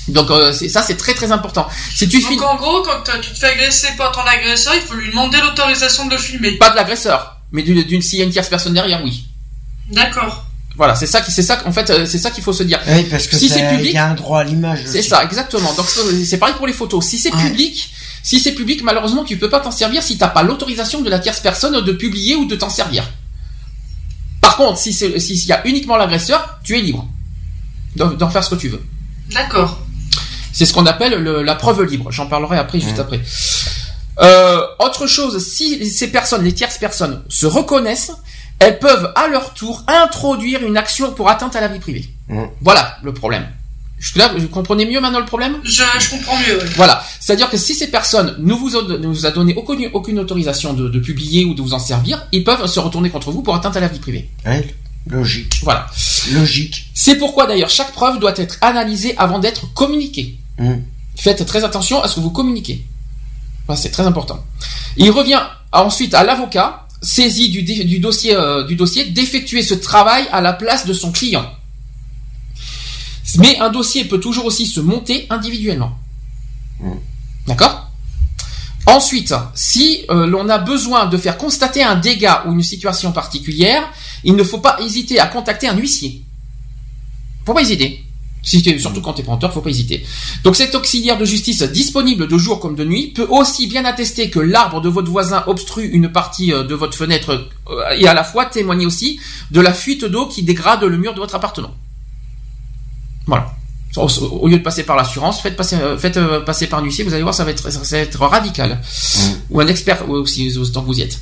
Donc 0.09 0.29
euh, 0.31 0.53
ça, 0.53 0.83
c'est 0.83 0.97
très 0.97 1.15
très 1.15 1.31
important. 1.33 1.67
Si 1.95 2.09
tu 2.09 2.21
filmes 2.21 2.41
Donc 2.41 2.51
en 2.51 2.57
gros, 2.57 2.83
quand 2.83 3.21
tu 3.23 3.31
te 3.31 3.39
fais 3.39 3.47
agresser 3.53 3.89
par 3.97 4.11
ton 4.13 4.21
agresseur, 4.23 4.75
il 4.75 4.83
faut 4.83 4.95
lui 4.95 5.09
demander 5.09 5.39
l'autorisation 5.41 6.07
de 6.07 6.13
le 6.13 6.19
filmer. 6.19 6.53
pas 6.59 6.71
de 6.71 6.77
l'agresseur, 6.77 7.34
mais 7.55 7.63
d'une 7.63 7.83
d'une- 7.85 8.03
s'il 8.03 8.19
y 8.19 8.23
a 8.23 8.27
une 8.27 8.31
tierce 8.33 8.49
personne 8.51 8.75
derrière, 8.75 9.03
oui. 9.03 9.25
D'accord. 9.91 10.45
Voilà, 10.77 10.95
c'est 10.97 11.07
ça 11.07 11.21
qui, 11.21 11.31
c'est 11.31 11.43
ça, 11.45 11.63
en 11.67 11.73
fait, 11.73 11.89
euh, 11.91 12.05
c'est 12.05 12.19
ça 12.19 12.31
qu'il 12.33 12.43
faut 12.43 12.53
se 12.53 12.65
dire. 12.65 12.81
Oui, 12.89 13.05
parce 13.05 13.27
que 13.29 13.37
si 13.39 13.49
c'est 13.49 13.61
public, 13.77 13.91
il 13.93 13.95
y 13.95 13.99
a 13.99 14.07
un 14.11 14.15
droit 14.15 14.41
à 14.41 14.45
l'image. 14.45 14.81
c'est 14.87 15.03
ça, 15.03 15.23
exactement. 15.25 15.73
Donc 15.75 15.87
c'est 16.25 16.37
pareil 16.39 16.57
pour 16.57 16.67
les 16.67 16.73
photos. 16.73 17.05
Si 17.07 17.17
c'est 17.19 17.31
public, 17.49 17.91
si 18.25 18.41
c'est 18.41 18.53
public, 18.53 18.83
malheureusement, 18.83 19.23
tu 19.25 19.37
peux 19.37 19.49
pas 19.49 19.61
t'en 19.61 19.71
servir 19.71 20.03
si 20.03 20.19
t'as 20.19 20.29
pas 20.29 20.43
l'autorisation 20.43 21.01
de 21.01 21.09
la 21.09 21.21
tierce 21.21 21.39
personne 21.41 21.81
de 21.85 21.93
publier 21.93 22.35
ou 22.35 22.45
de 22.47 22.57
t'en 22.57 22.71
servir. 22.71 23.09
Par 24.41 24.57
contre, 24.57 24.79
si 24.79 24.93
c'est, 24.93 25.19
si- 25.21 25.37
s'il 25.37 25.49
y 25.49 25.53
a 25.53 25.65
uniquement 25.67 25.97
l'agresseur, 25.97 26.59
tu 26.65 26.77
es 26.77 26.81
libre 26.83 27.07
d'en 27.97 28.11
d'en 28.11 28.29
faire 28.29 28.43
ce 28.43 28.51
que 28.51 28.57
tu 28.57 28.69
veux. 28.69 28.83
D'accord. 29.33 29.81
C'est 30.53 30.67
ce 30.67 30.73
qu'on 30.75 30.87
appelle 30.87 31.15
le- 31.23 31.43
la 31.43 31.55
preuve 31.55 31.83
libre. 31.85 32.11
J'en 32.11 32.27
parlerai 32.27 32.59
après, 32.59 32.81
juste 32.81 32.99
après. 32.99 33.21
Euh, 34.21 34.61
autre 34.79 35.07
chose, 35.07 35.45
si 35.45 35.89
ces 35.91 36.09
personnes, 36.09 36.45
les 36.45 36.53
tierces 36.53 36.79
personnes, 36.79 37.23
se 37.29 37.47
reconnaissent, 37.47 38.13
elles 38.61 38.79
peuvent 38.79 39.13
à 39.17 39.27
leur 39.29 39.55
tour 39.55 39.83
introduire 39.89 40.65
une 40.65 40.77
action 40.77 41.13
pour 41.13 41.29
atteinte 41.29 41.57
à 41.57 41.61
la 41.61 41.69
vie 41.69 41.81
privée. 41.81 42.09
Voilà 42.61 42.97
le 43.03 43.13
problème. 43.13 43.47
Je 43.99 44.19
là, 44.19 44.31
vous 44.37 44.49
comprenez 44.49 44.85
mieux 44.87 45.01
maintenant 45.01 45.21
le 45.21 45.25
problème? 45.25 45.57
Je, 45.65 45.83
je 45.99 46.11
comprends 46.11 46.37
mieux. 46.39 46.59
ouais. 46.59 46.65
Voilà, 46.77 47.03
c'est-à-dire 47.21 47.49
que 47.49 47.57
si 47.57 47.75
ces 47.75 47.89
personnes 47.91 48.37
ne 48.39 48.53
vous, 48.53 48.77
ont- 48.77 48.83
ne 48.87 49.07
vous 49.07 49.25
a 49.25 49.31
donné 49.31 49.55
aucune, 49.55 49.89
aucune 49.95 50.19
autorisation 50.19 50.75
de, 50.75 50.89
de 50.89 50.99
publier 50.99 51.45
ou 51.45 51.55
de 51.55 51.63
vous 51.63 51.73
en 51.75 51.79
servir, 51.79 52.27
ils 52.33 52.45
peuvent 52.45 52.67
se 52.67 52.81
retourner 52.81 53.09
contre 53.11 53.31
vous 53.31 53.41
pour 53.43 53.55
atteinte 53.55 53.77
à 53.77 53.81
la 53.81 53.89
vie 53.89 54.01
privée. 54.01 54.29
Ouais, 54.45 54.75
logique. 55.09 55.61
Voilà. 55.63 55.87
Logique. 56.33 56.91
C'est 56.95 57.17
pourquoi 57.17 57.47
d'ailleurs 57.47 57.71
chaque 57.71 57.93
preuve 57.93 58.19
doit 58.19 58.35
être 58.37 58.59
analysée 58.61 59.15
avant 59.17 59.39
d'être 59.39 59.73
communiquée. 59.75 60.37
Mm. 60.59 60.75
Faites 61.17 61.47
très 61.47 61.65
attention 61.65 62.03
à 62.03 62.09
ce 62.09 62.17
que 62.17 62.21
vous 62.21 62.31
communiquez. 62.31 62.85
Enfin, 63.67 63.81
c'est 63.81 63.91
très 63.91 64.07
important. 64.07 64.45
Il 64.97 65.11
revient 65.11 65.41
ensuite 65.73 66.15
à 66.15 66.23
l'avocat, 66.25 66.87
saisi 67.03 67.51
du, 67.51 67.99
dossier, 67.99 68.35
euh, 68.35 68.65
du 68.65 68.77
dossier, 68.77 69.07
d'effectuer 69.07 69.63
ce 69.63 69.75
travail 69.75 70.27
à 70.33 70.41
la 70.41 70.53
place 70.53 70.87
de 70.87 70.93
son 70.93 71.13
client. 71.13 71.51
Mais 73.39 73.59
un 73.59 73.71
dossier 73.71 74.05
peut 74.05 74.21
toujours 74.21 74.45
aussi 74.45 74.67
se 74.67 74.81
monter 74.81 75.27
individuellement. 75.31 75.99
D'accord? 77.47 77.91
Ensuite, 78.87 79.35
si 79.55 80.05
euh, 80.11 80.27
l'on 80.27 80.49
a 80.51 80.59
besoin 80.59 81.07
de 81.07 81.17
faire 81.17 81.39
constater 81.39 81.83
un 81.83 81.97
dégât 81.97 82.45
ou 82.47 82.53
une 82.53 82.63
situation 82.63 83.13
particulière, 83.13 83.83
il 84.25 84.37
ne 84.37 84.45
faut 84.45 84.59
pas 84.59 84.79
hésiter 84.81 85.19
à 85.19 85.27
contacter 85.27 85.69
un 85.69 85.77
huissier. 85.77 86.23
Pas 87.47 87.61
hésiter? 87.61 88.04
Si 88.45 88.63
t'es- 88.63 88.79
surtout 88.79 89.01
quand 89.01 89.15
tu 89.15 89.23
es 89.23 89.25
preneur, 89.25 89.53
faut 89.53 89.63
pas 89.63 89.71
hésiter. 89.71 90.05
Donc 90.45 90.55
cet 90.55 90.75
auxiliaire 90.75 91.17
de 91.19 91.25
justice 91.25 91.63
disponible 91.63 92.29
de 92.29 92.39
jour 92.39 92.61
comme 92.61 92.77
de 92.77 92.85
nuit 92.85 93.09
peut 93.09 93.27
aussi 93.31 93.67
bien 93.67 93.85
attester 93.85 94.29
que 94.31 94.39
l'arbre 94.39 94.81
de 94.81 94.89
votre 94.89 95.11
voisin 95.11 95.43
obstrue 95.47 95.87
une 95.87 96.11
partie 96.11 96.53
euh, 96.53 96.63
de 96.63 96.75
votre 96.75 96.97
fenêtre 96.97 97.49
euh, 97.71 97.91
et 97.97 98.07
à 98.07 98.15
la 98.15 98.23
fois 98.23 98.45
témoigner 98.45 98.85
aussi 98.87 99.19
de 99.51 99.61
la 99.61 99.73
fuite 99.73 100.05
d'eau 100.05 100.27
qui 100.27 100.43
dégrade 100.43 100.85
le 100.85 100.97
mur 100.99 101.15
de 101.15 101.21
votre 101.21 101.35
appartement. 101.35 101.75
Voilà. 103.27 103.51
Au, 103.97 104.49
lieu 104.49 104.59
de 104.59 104.63
passer 104.63 104.83
par 104.83 104.97
l'assurance, 104.97 105.41
faites 105.41 105.57
passer, 105.57 105.77
euh, 105.77 105.97
faites 105.97 106.19
passer 106.45 106.67
par 106.67 106.81
un 106.81 106.83
huissier, 106.83 107.05
vous 107.05 107.15
allez 107.15 107.23
voir, 107.23 107.35
ça 107.35 107.45
va 107.45 107.53
être, 107.53 107.71
ça 107.71 107.81
va 107.81 108.03
être 108.03 108.21
radical. 108.21 108.81
Ou 109.51 109.61
un 109.61 109.69
expert 109.69 110.11
aussi, 110.11 110.53
tant 110.73 110.83
que 110.83 110.87
vous 110.87 110.99
y 110.99 111.03
êtes. 111.03 111.21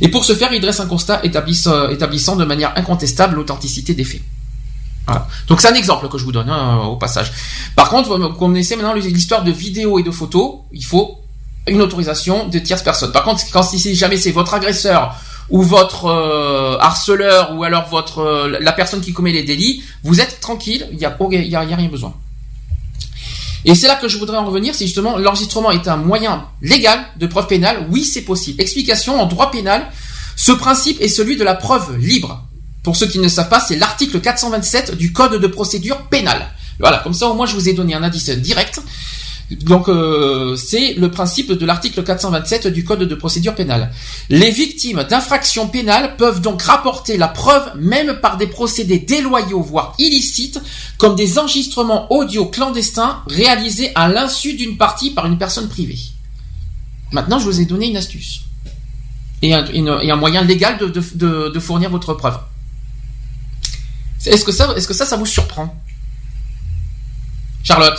Et 0.00 0.08
pour 0.08 0.24
ce 0.24 0.34
faire, 0.34 0.52
il 0.52 0.60
dresse 0.60 0.80
un 0.80 0.86
constat 0.86 1.20
établissant 1.22 2.36
de 2.36 2.44
manière 2.46 2.72
incontestable 2.76 3.36
l'authenticité 3.36 3.92
des 3.92 4.04
faits. 4.04 4.22
Voilà. 5.06 5.28
Donc 5.48 5.60
c'est 5.60 5.68
un 5.68 5.74
exemple 5.74 6.08
que 6.08 6.18
je 6.18 6.24
vous 6.24 6.32
donne 6.32 6.48
hein, 6.48 6.84
au 6.86 6.96
passage. 6.96 7.32
Par 7.76 7.90
contre, 7.90 8.16
vous 8.16 8.28
connaissez 8.30 8.76
maintenant 8.76 8.94
l'histoire 8.94 9.44
de 9.44 9.52
vidéos 9.52 9.98
et 9.98 10.02
de 10.02 10.10
photos, 10.10 10.60
il 10.72 10.84
faut 10.84 11.18
une 11.66 11.82
autorisation 11.82 12.48
de 12.48 12.58
tierces 12.58 12.82
personnes. 12.82 13.12
Par 13.12 13.24
contre, 13.24 13.42
quand 13.52 13.62
si 13.62 13.94
jamais 13.94 14.16
c'est 14.16 14.32
votre 14.32 14.54
agresseur 14.54 15.14
ou 15.50 15.62
votre 15.62 16.06
euh, 16.06 16.78
harceleur 16.78 17.54
ou 17.54 17.64
alors 17.64 17.88
votre 17.88 18.18
euh, 18.18 18.58
la 18.60 18.72
personne 18.72 19.00
qui 19.00 19.12
commet 19.12 19.32
les 19.32 19.42
délits, 19.42 19.82
vous 20.02 20.20
êtes 20.20 20.40
tranquille, 20.40 20.88
il 20.92 20.98
y 20.98 21.04
a, 21.04 21.16
y 21.30 21.56
a, 21.56 21.64
y 21.64 21.72
a 21.72 21.76
rien 21.76 21.88
besoin. 21.88 22.14
Et 23.66 23.74
c'est 23.74 23.86
là 23.86 23.96
que 23.96 24.08
je 24.08 24.18
voudrais 24.18 24.36
en 24.36 24.44
revenir, 24.44 24.74
c'est 24.74 24.84
justement 24.84 25.16
l'enregistrement 25.16 25.70
est 25.70 25.88
un 25.88 25.96
moyen 25.96 26.44
légal 26.60 27.00
de 27.16 27.26
preuve 27.26 27.46
pénale. 27.46 27.86
Oui, 27.90 28.04
c'est 28.04 28.22
possible. 28.22 28.60
Explication 28.60 29.20
en 29.20 29.26
droit 29.26 29.50
pénal. 29.50 29.86
Ce 30.36 30.52
principe 30.52 31.00
est 31.00 31.08
celui 31.08 31.36
de 31.36 31.44
la 31.44 31.54
preuve 31.54 31.96
libre. 31.96 32.43
Pour 32.84 32.96
ceux 32.96 33.06
qui 33.06 33.18
ne 33.18 33.28
savent 33.28 33.48
pas, 33.48 33.60
c'est 33.60 33.76
l'article 33.76 34.20
427 34.20 34.94
du 34.96 35.12
Code 35.12 35.40
de 35.40 35.46
procédure 35.46 36.02
pénale. 36.02 36.46
Voilà, 36.78 36.98
comme 36.98 37.14
ça 37.14 37.28
au 37.28 37.34
moins 37.34 37.46
je 37.46 37.54
vous 37.54 37.68
ai 37.68 37.72
donné 37.72 37.94
un 37.94 38.02
indice 38.02 38.28
direct. 38.30 38.80
Donc 39.50 39.88
euh, 39.88 40.54
c'est 40.56 40.94
le 40.94 41.10
principe 41.10 41.52
de 41.52 41.66
l'article 41.66 42.02
427 42.02 42.66
du 42.68 42.84
Code 42.84 43.00
de 43.00 43.14
procédure 43.14 43.54
pénale. 43.54 43.90
Les 44.28 44.50
victimes 44.50 45.04
d'infractions 45.04 45.68
pénales 45.68 46.16
peuvent 46.16 46.42
donc 46.42 46.60
rapporter 46.62 47.16
la 47.16 47.28
preuve 47.28 47.72
même 47.76 48.20
par 48.20 48.36
des 48.36 48.46
procédés 48.46 48.98
déloyaux 48.98 49.62
voire 49.62 49.94
illicites 49.98 50.60
comme 50.98 51.14
des 51.14 51.38
enregistrements 51.38 52.12
audio 52.12 52.46
clandestins 52.46 53.22
réalisés 53.26 53.92
à 53.94 54.08
l'insu 54.08 54.54
d'une 54.54 54.76
partie 54.76 55.10
par 55.10 55.24
une 55.24 55.38
personne 55.38 55.68
privée. 55.68 55.98
Maintenant 57.12 57.38
je 57.38 57.44
vous 57.44 57.60
ai 57.60 57.64
donné 57.64 57.88
une 57.88 57.96
astuce 57.96 58.42
et 59.42 59.54
un, 59.54 60.16
moyen 60.16 60.42
légal 60.42 60.78
de 60.78 61.60
fournir 61.60 61.90
votre 61.90 62.12
preuve. 62.14 62.38
Est-ce 64.26 64.44
que 64.44 64.52
ça, 64.52 64.72
est-ce 64.76 64.88
que 64.88 64.94
ça, 64.94 65.06
ça 65.06 65.16
vous 65.16 65.26
surprend, 65.26 65.74
Charlotte 67.62 67.98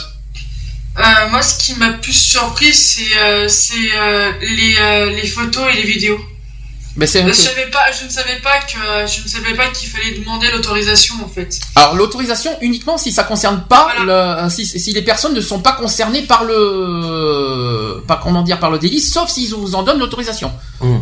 Euh, 0.98 1.30
moi, 1.30 1.42
ce 1.42 1.58
qui 1.64 1.76
m'a 1.76 1.92
plus 1.94 2.14
surpris, 2.14 2.74
c'est 2.74 3.18
euh, 3.18 3.48
c'est, 3.50 3.74
euh, 3.98 4.32
les, 4.42 4.76
euh, 4.80 5.10
les 5.12 5.28
photos 5.28 5.66
et 5.74 5.76
les 5.78 5.84
vidéos. 5.84 6.20
Mais 6.98 7.06
Je, 7.08 7.12
savais 7.34 7.70
pas, 7.70 7.92
je 7.92 8.06
ne 8.06 8.10
savais 8.10 8.38
pas 8.42 8.58
que 8.62 8.78
je 9.06 9.22
ne 9.22 9.28
savais 9.28 9.54
pas 9.54 9.68
qu'il 9.68 9.90
fallait 9.90 10.18
demander 10.18 10.50
l'autorisation 10.50 11.16
en 11.26 11.28
fait. 11.28 11.60
Alors 11.76 11.94
l'autorisation 11.94 12.52
uniquement 12.62 12.98
si 12.98 13.12
ça 13.12 13.26
concerne 13.26 13.66
pas 13.68 13.90
le, 14.00 14.50
si, 14.50 14.66
si 14.66 14.94
les 14.94 15.02
personnes 15.02 15.34
ne 15.34 15.42
sont 15.42 15.60
pas 15.60 15.74
concernées 15.74 16.22
par 16.22 16.46
le 16.46 18.02
pas 18.08 18.18
comment 18.24 18.44
dire 18.44 18.62
par 18.62 18.72
le 18.72 18.80
délit, 18.80 19.02
sauf 19.02 19.30
s'ils 19.30 19.54
vous 19.54 19.76
en 19.76 19.84
donnent 19.84 20.00
l'autorisation. 20.00 20.54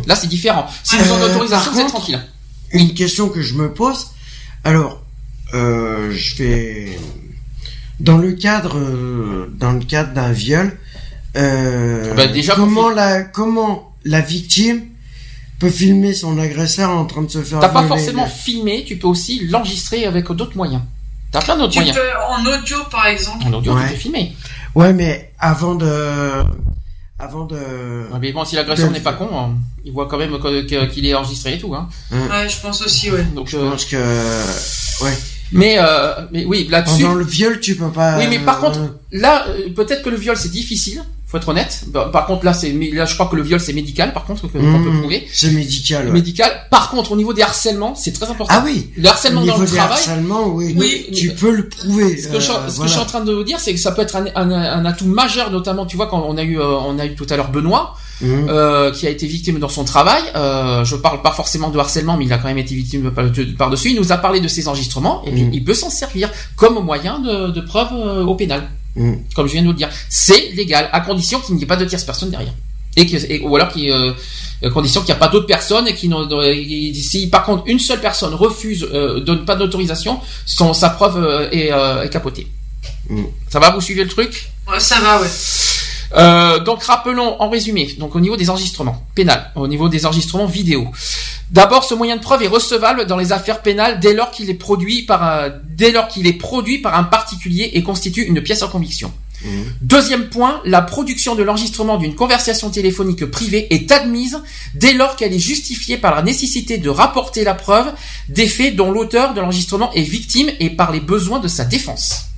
Là 0.08 0.16
c'est 0.16 0.26
différent. 0.26 0.66
S'ils 0.82 0.98
vous 0.98 1.12
ont 1.12 1.16
Euh, 1.22 1.28
l'autorisation, 1.28 1.64
par 1.66 1.74
vous 1.74 1.80
êtes 1.80 1.86
tranquille. 1.86 2.20
Une 2.72 2.92
question 2.94 3.28
que 3.28 3.40
je 3.40 3.54
me 3.54 3.72
pose. 3.72 4.08
Alors, 4.64 5.00
euh, 5.54 6.10
je 6.12 6.36
vais 6.42 6.98
dans 8.00 8.18
le 8.18 8.32
cadre 8.32 8.76
euh, 8.76 9.52
dans 9.58 9.72
le 9.72 9.84
cadre 9.84 10.12
d'un 10.12 10.32
viol. 10.32 10.76
Euh, 11.36 12.14
Bah, 12.14 12.26
déjà, 12.26 12.54
comment 12.54 12.90
la 12.90 13.22
comment 13.22 13.94
la 14.04 14.20
victime 14.20 14.82
peut 15.58 15.70
filmer 15.70 16.12
son 16.12 16.38
agresseur 16.38 16.90
en 16.90 17.04
train 17.06 17.22
de 17.22 17.30
se 17.30 17.42
faire 17.42 17.60
T'as 17.60 17.68
pas 17.68 17.86
forcément 17.86 18.26
filmé, 18.26 18.84
tu 18.86 18.96
peux 18.96 19.06
aussi 19.08 19.46
l'enregistrer 19.46 20.04
avec 20.06 20.30
d'autres 20.32 20.56
moyens. 20.56 20.82
T'as 21.30 21.40
plein 21.40 21.56
d'autres 21.56 21.74
moyens. 21.74 21.96
peux 21.96 22.10
en 22.28 22.46
audio 22.46 22.76
par 22.90 23.06
exemple. 23.06 23.44
En 23.46 23.52
audio, 23.52 23.74
Ouais. 23.74 23.86
tu 23.88 23.94
peux 23.94 24.00
filmer. 24.00 24.36
Ouais, 24.74 24.92
mais 24.92 25.32
avant 25.38 25.74
de 25.74 26.42
avant 27.18 27.44
de 27.44 27.56
Ouais, 27.56 28.18
Mais 28.20 28.32
bon, 28.32 28.44
si 28.44 28.56
l'agresseur 28.56 28.90
n'est 28.90 29.00
pas 29.00 29.12
con, 29.12 29.28
hein, 29.32 29.54
il 29.84 29.92
voit 29.92 30.06
quand 30.06 30.18
même 30.18 30.36
qu'il 30.66 31.06
est 31.06 31.14
enregistré 31.14 31.54
et 31.54 31.58
tout. 31.58 31.74
Hein. 31.74 31.88
Ouais, 32.10 32.48
je 32.48 32.60
pense 32.60 32.82
aussi, 32.82 33.10
ouais. 33.10 33.22
Donc, 33.34 33.48
je 33.48 33.56
euh, 33.56 33.70
pense 33.70 33.84
que 33.84 33.96
ouais. 35.04 35.16
Mais 35.52 35.76
euh, 35.78 36.12
mais 36.32 36.44
oui, 36.44 36.66
là-dessus. 36.70 37.02
Pendant 37.02 37.14
le 37.14 37.24
viol, 37.24 37.60
tu 37.60 37.76
peux 37.76 37.90
pas. 37.90 38.18
Oui, 38.18 38.24
mais 38.28 38.38
par 38.38 38.58
euh, 38.58 38.68
contre, 38.68 38.80
là, 39.12 39.46
euh, 39.48 39.68
peut-être 39.74 40.02
que 40.02 40.10
le 40.10 40.16
viol 40.16 40.36
c'est 40.36 40.50
difficile, 40.50 41.02
faut 41.26 41.38
être 41.38 41.48
honnête. 41.48 41.84
Bah, 41.88 42.10
Par 42.12 42.26
contre, 42.26 42.44
là, 42.44 42.52
c'est, 42.54 42.70
mais 42.72 42.90
là, 42.90 43.04
je 43.06 43.14
crois 43.14 43.26
que 43.26 43.34
le 43.36 43.42
viol 43.42 43.58
c'est 43.60 43.72
médical, 43.72 44.12
par 44.12 44.24
contre, 44.24 44.46
qu'on 44.50 44.58
mmh, 44.60 44.84
peut 44.84 44.98
prouver. 45.00 45.26
C'est 45.32 45.50
médical. 45.50 46.06
ouais. 46.06 46.12
Médical. 46.12 46.50
Par 46.70 46.90
contre, 46.90 47.12
au 47.12 47.16
niveau 47.16 47.32
des 47.32 47.42
harcèlements, 47.42 47.94
c'est 47.96 48.12
très 48.12 48.30
important. 48.30 48.54
Ah 48.56 48.62
oui. 48.64 48.90
Le 48.96 49.08
harcèlement 49.08 49.42
Au 49.42 49.46
dans 49.46 49.58
le 49.58 49.66
des 49.66 49.72
travail. 49.76 49.92
harcèlements, 49.92 50.46
oui, 50.48 50.74
Oui, 50.78 51.06
tu 51.12 51.28
mais- 51.28 51.34
peux 51.34 51.50
le 51.50 51.68
prouver. 51.68 52.16
Ce 52.16 52.28
que, 52.28 52.38
je, 52.40 52.50
euh, 52.52 52.54
que 52.66 52.82
je 52.84 52.88
suis 52.88 53.00
en 53.00 53.04
train 53.06 53.20
de 53.24 53.32
vous 53.32 53.42
dire, 53.44 53.58
c'est 53.58 53.74
que 53.74 53.80
ça 53.80 53.90
peut 53.92 54.02
être 54.02 54.14
un, 54.16 54.26
un- 54.36 54.50
un 54.52 54.84
atout 54.84 55.06
majeur, 55.06 55.50
notamment, 55.50 55.86
tu 55.86 55.96
vois, 55.96 56.06
quand 56.06 56.24
on 56.26 56.36
a 56.36 56.42
eu, 56.44 56.58
on 56.60 56.98
a 57.00 57.06
eu 57.06 57.14
tout 57.16 57.26
à 57.30 57.36
l'heure 57.36 57.50
Benoît, 57.50 57.96
Mhm. 58.20 58.46
euh, 58.48 58.90
qui 58.92 59.06
a 59.06 59.10
été 59.10 59.26
victime 59.26 59.58
dans 59.58 59.68
son 59.68 59.84
travail. 59.84 60.22
Euh, 60.36 60.84
je 60.84 60.96
parle 60.96 61.20
pas 61.22 61.32
forcément 61.32 61.70
de 61.70 61.78
harcèlement, 61.78 62.16
mais 62.16 62.24
il 62.26 62.32
a 62.32 62.38
quand 62.38 62.48
même 62.48 62.58
été 62.58 62.74
victime 62.74 63.10
par- 63.10 63.28
de- 63.30 63.44
par-dessus. 63.56 63.90
Il 63.90 63.96
nous 63.96 64.12
a 64.12 64.16
parlé 64.18 64.40
de 64.40 64.48
ses 64.48 64.68
enregistrements, 64.68 65.22
et 65.26 65.30
puis 65.32 65.42
Mhm. 65.42 65.52
il 65.54 65.64
peut 65.64 65.74
s'en 65.74 65.90
servir 65.90 66.30
comme 66.56 66.78
moyen 66.84 67.18
de, 67.18 67.50
de 67.50 67.60
preuve 67.60 67.88
euh, 67.92 68.24
au 68.24 68.34
pénal. 68.34 68.68
Mhm. 68.96 69.24
Comme 69.34 69.46
je 69.48 69.52
viens 69.54 69.62
de 69.62 69.66
vous 69.66 69.72
le 69.72 69.78
dire, 69.78 69.90
c'est 70.08 70.50
légal, 70.54 70.88
à 70.92 71.00
condition 71.00 71.40
qu'il 71.40 71.56
n'y 71.56 71.62
ait 71.64 71.66
pas 71.66 71.76
de 71.76 71.84
tierce 71.84 72.04
personne 72.04 72.30
derrière. 72.30 72.54
Et 72.96 73.06
que, 73.06 73.16
et- 73.16 73.40
ou 73.40 73.56
alors 73.56 73.68
qu'il, 73.70 73.90
euh, 73.90 74.12
à 74.62 74.70
condition 74.70 75.00
qu'il 75.00 75.08
n'y 75.12 75.16
a 75.16 75.20
pas 75.20 75.26
d'autres 75.26 75.46
personnes 75.48 75.88
et 75.88 75.94
qui 75.96 76.08
n'ont, 76.08 76.28
et 76.40 76.94
si 76.94 77.26
par 77.26 77.42
contre 77.44 77.64
une 77.66 77.80
seule 77.80 78.00
personne 78.00 78.34
refuse, 78.34 78.86
euh, 78.94 79.18
donne 79.18 79.44
pas 79.44 79.56
d'autorisation, 79.56 80.20
son, 80.46 80.72
sa 80.72 80.90
preuve 80.90 81.16
euh, 81.16 81.48
est, 81.50 81.72
euh, 81.72 82.04
est 82.04 82.08
capotée. 82.10 82.46
Ça 83.48 83.58
va, 83.58 83.70
vous 83.70 83.80
suivez 83.80 84.04
le 84.04 84.08
truc? 84.10 84.50
Ouais, 84.70 84.78
ça 84.78 85.00
va, 85.00 85.20
ouais. 85.20 85.26
Euh, 86.16 86.60
donc 86.60 86.82
rappelons 86.82 87.40
en 87.40 87.48
résumé, 87.48 87.94
donc 87.98 88.14
au 88.14 88.20
niveau 88.20 88.36
des 88.36 88.50
enregistrements 88.50 89.04
pénal, 89.14 89.50
au 89.56 89.66
niveau 89.66 89.88
des 89.88 90.06
enregistrements 90.06 90.46
vidéo. 90.46 90.88
D'abord, 91.50 91.84
ce 91.84 91.94
moyen 91.94 92.16
de 92.16 92.22
preuve 92.22 92.42
est 92.42 92.48
recevable 92.48 93.06
dans 93.06 93.16
les 93.16 93.32
affaires 93.32 93.62
pénales 93.62 94.00
dès 94.00 94.14
lors 94.14 94.30
qu'il 94.30 94.48
est 94.50 94.54
produit 94.54 95.02
par 95.02 95.22
un, 95.22 95.52
dès 95.64 95.92
lors 95.92 96.08
qu'il 96.08 96.26
est 96.26 96.32
produit 96.32 96.78
par 96.78 96.96
un 96.96 97.04
particulier 97.04 97.70
et 97.74 97.82
constitue 97.82 98.22
une 98.22 98.40
pièce 98.42 98.62
en 98.62 98.68
conviction. 98.68 99.12
Deuxième 99.82 100.30
point, 100.30 100.62
la 100.64 100.80
production 100.80 101.34
de 101.34 101.42
l'enregistrement 101.42 101.98
d'une 101.98 102.14
conversation 102.14 102.70
téléphonique 102.70 103.26
privée 103.26 103.66
est 103.74 103.92
admise 103.92 104.40
dès 104.74 104.94
lors 104.94 105.16
qu'elle 105.16 105.34
est 105.34 105.38
justifiée 105.38 105.98
par 105.98 106.14
la 106.14 106.22
nécessité 106.22 106.78
de 106.78 106.88
rapporter 106.88 107.44
la 107.44 107.54
preuve 107.54 107.92
des 108.28 108.48
faits 108.48 108.74
dont 108.74 108.90
l'auteur 108.90 109.34
de 109.34 109.40
l'enregistrement 109.40 109.92
est 109.92 110.02
victime 110.02 110.50
et 110.60 110.70
par 110.70 110.92
les 110.92 111.00
besoins 111.00 111.40
de 111.40 111.48
sa 111.48 111.64
défense. 111.64 112.33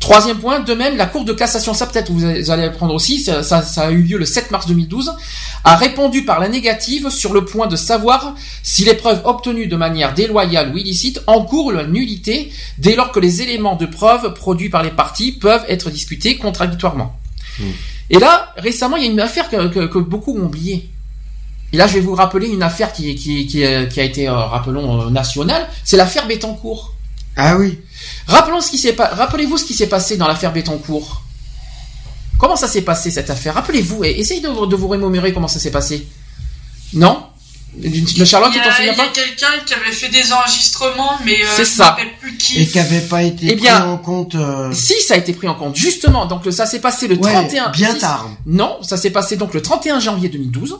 Troisième 0.00 0.38
point, 0.38 0.60
de 0.60 0.74
même, 0.74 0.96
la 0.96 1.06
Cour 1.06 1.24
de 1.24 1.32
cassation, 1.32 1.74
ça 1.74 1.86
peut-être 1.86 2.10
vous 2.12 2.24
allez 2.50 2.64
apprendre 2.64 2.94
aussi, 2.94 3.20
ça, 3.20 3.42
ça, 3.42 3.62
ça 3.62 3.82
a 3.88 3.90
eu 3.90 4.02
lieu 4.02 4.16
le 4.16 4.24
7 4.26 4.50
mars 4.52 4.66
2012, 4.66 5.12
a 5.64 5.74
répondu 5.76 6.24
par 6.24 6.38
la 6.38 6.48
négative 6.48 7.10
sur 7.10 7.32
le 7.32 7.44
point 7.44 7.66
de 7.66 7.74
savoir 7.74 8.34
si 8.62 8.84
les 8.84 8.94
preuves 8.94 9.20
obtenues 9.24 9.66
de 9.66 9.74
manière 9.76 10.14
déloyale 10.14 10.72
ou 10.72 10.78
illicite 10.78 11.20
encourent 11.26 11.72
la 11.72 11.84
nullité 11.84 12.52
dès 12.78 12.94
lors 12.94 13.10
que 13.10 13.18
les 13.18 13.42
éléments 13.42 13.74
de 13.74 13.86
preuve 13.86 14.34
produits 14.34 14.68
par 14.68 14.84
les 14.84 14.90
parties 14.90 15.32
peuvent 15.32 15.64
être 15.68 15.90
discutés 15.90 16.36
contradictoirement. 16.36 17.18
Et 18.10 18.18
là, 18.20 18.54
récemment, 18.56 18.96
il 18.96 19.04
y 19.04 19.08
a 19.08 19.10
une 19.10 19.20
affaire 19.20 19.50
que, 19.50 19.66
que- 19.66 19.86
que 19.86 19.98
beaucoup 19.98 20.32
ont 20.38 20.44
oubliée. 20.44 20.88
Et 21.72 21.76
là, 21.76 21.88
je 21.88 21.94
vais 21.94 22.00
vous 22.00 22.14
rappeler 22.14 22.48
une 22.48 22.62
affaire 22.62 22.92
qui, 22.92 23.14
qui, 23.16 23.46
qui, 23.48 23.64
euh, 23.64 23.84
qui 23.86 24.00
a 24.00 24.04
été, 24.04 24.28
euh, 24.28 24.32
rappelons, 24.34 25.06
euh, 25.06 25.10
nationale, 25.10 25.68
c'est 25.84 25.96
l'affaire 25.98 26.26
Bettencourt. 26.28 26.94
Ah 27.36 27.56
oui. 27.58 27.78
Rappelons 28.26 28.60
ce 28.60 28.70
qui 28.70 28.78
s'est 28.78 28.92
pas. 28.92 29.08
Rappelez-vous 29.08 29.56
ce 29.58 29.64
qui 29.64 29.74
s'est 29.74 29.86
passé 29.88 30.16
dans 30.16 30.28
l'affaire 30.28 30.52
Bettencourt. 30.52 31.22
Comment 32.38 32.56
ça 32.56 32.68
s'est 32.68 32.82
passé 32.82 33.10
cette 33.10 33.30
affaire? 33.30 33.54
Rappelez-vous 33.54 34.04
et 34.04 34.10
essayez 34.18 34.40
de, 34.40 34.48
vous- 34.48 34.66
de 34.66 34.76
vous 34.76 34.88
remémorer 34.88 35.32
comment 35.32 35.48
ça 35.48 35.58
s'est 35.58 35.70
passé. 35.72 36.06
Non? 36.94 37.24
Le 37.80 38.24
Charlotte, 38.24 38.50
il 38.54 38.60
tu 38.60 38.60
y 38.60 38.62
t'en 38.62 38.70
a, 38.70 38.80
il 38.80 38.86
y 38.86 38.90
a 38.90 39.06
quelqu'un 39.08 39.46
qui 39.66 39.74
avait 39.74 39.92
fait 39.92 40.08
des 40.08 40.32
enregistrements, 40.32 41.18
mais 41.24 41.34
euh, 41.44 41.46
je 41.58 41.64
ça. 41.64 41.84
me 41.84 41.88
rappelle 41.90 42.16
plus 42.18 42.36
qui. 42.36 42.62
Et 42.62 42.66
qui 42.66 42.78
avait 42.78 43.02
pas 43.02 43.22
été 43.22 43.44
Eh 43.46 43.52
pris 43.52 43.56
bien, 43.62 43.84
en 43.86 43.98
compte. 43.98 44.34
euh, 44.36 44.72
Si 44.72 44.94
ça 45.06 45.14
a 45.14 45.16
été 45.18 45.32
pris 45.34 45.48
en 45.48 45.54
compte, 45.54 45.76
justement, 45.76 46.24
donc 46.26 46.42
ça 46.50 46.64
s'est 46.64 46.80
passé 46.80 47.06
le 47.08 47.16
Ouais, 47.16 47.30
31 47.30 47.68
bien 47.70 47.92
si- 47.92 47.98
tard. 48.00 48.30
Non, 48.46 48.78
ça 48.82 48.96
s'est 48.96 49.10
passé 49.10 49.36
donc 49.36 49.52
le 49.52 49.60
31 49.60 50.00
janvier 50.00 50.28
2012. 50.30 50.78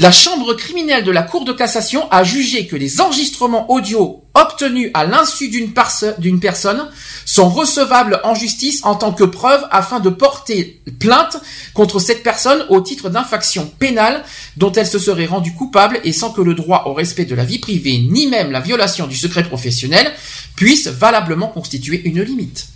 La 0.00 0.12
chambre 0.12 0.54
criminelle 0.54 1.02
de 1.02 1.10
la 1.10 1.22
Cour 1.24 1.44
de 1.44 1.52
cassation 1.52 2.08
a 2.12 2.22
jugé 2.22 2.68
que 2.68 2.76
les 2.76 3.00
enregistrements 3.00 3.68
audio 3.70 4.22
obtenus 4.34 4.92
à 4.94 5.04
l'insu 5.04 5.48
d'une 5.48 5.72
perso- 5.72 6.12
d'une 6.18 6.38
personne 6.38 6.88
sont 7.24 7.48
recevables 7.48 8.20
en 8.22 8.36
justice 8.36 8.80
en 8.84 8.94
tant 8.94 9.12
que 9.12 9.24
preuve 9.24 9.66
afin 9.72 9.98
de 9.98 10.08
porter 10.10 10.80
plainte 11.00 11.38
contre 11.74 11.98
cette 11.98 12.22
personne 12.22 12.64
au 12.68 12.80
titre 12.80 13.08
d'infraction 13.10 13.66
pénale 13.80 14.22
dont 14.56 14.70
elle 14.70 14.86
se 14.86 15.00
serait 15.00 15.26
rendue 15.26 15.54
coupable 15.54 16.00
et 16.04 16.12
sans 16.12 16.30
que 16.30 16.42
le 16.42 16.54
droit 16.54 16.84
au 16.86 16.94
respect 16.94 17.24
de 17.24 17.34
la 17.34 17.44
vie 17.44 17.58
privée 17.58 17.98
ni 17.98 18.28
même 18.28 18.52
la 18.52 18.60
violation 18.60 19.08
du 19.08 19.16
secret 19.16 19.42
professionnel 19.42 20.12
puisse 20.54 20.86
valablement 20.86 21.48
constituer 21.48 22.02
une 22.04 22.22
limite. 22.22 22.66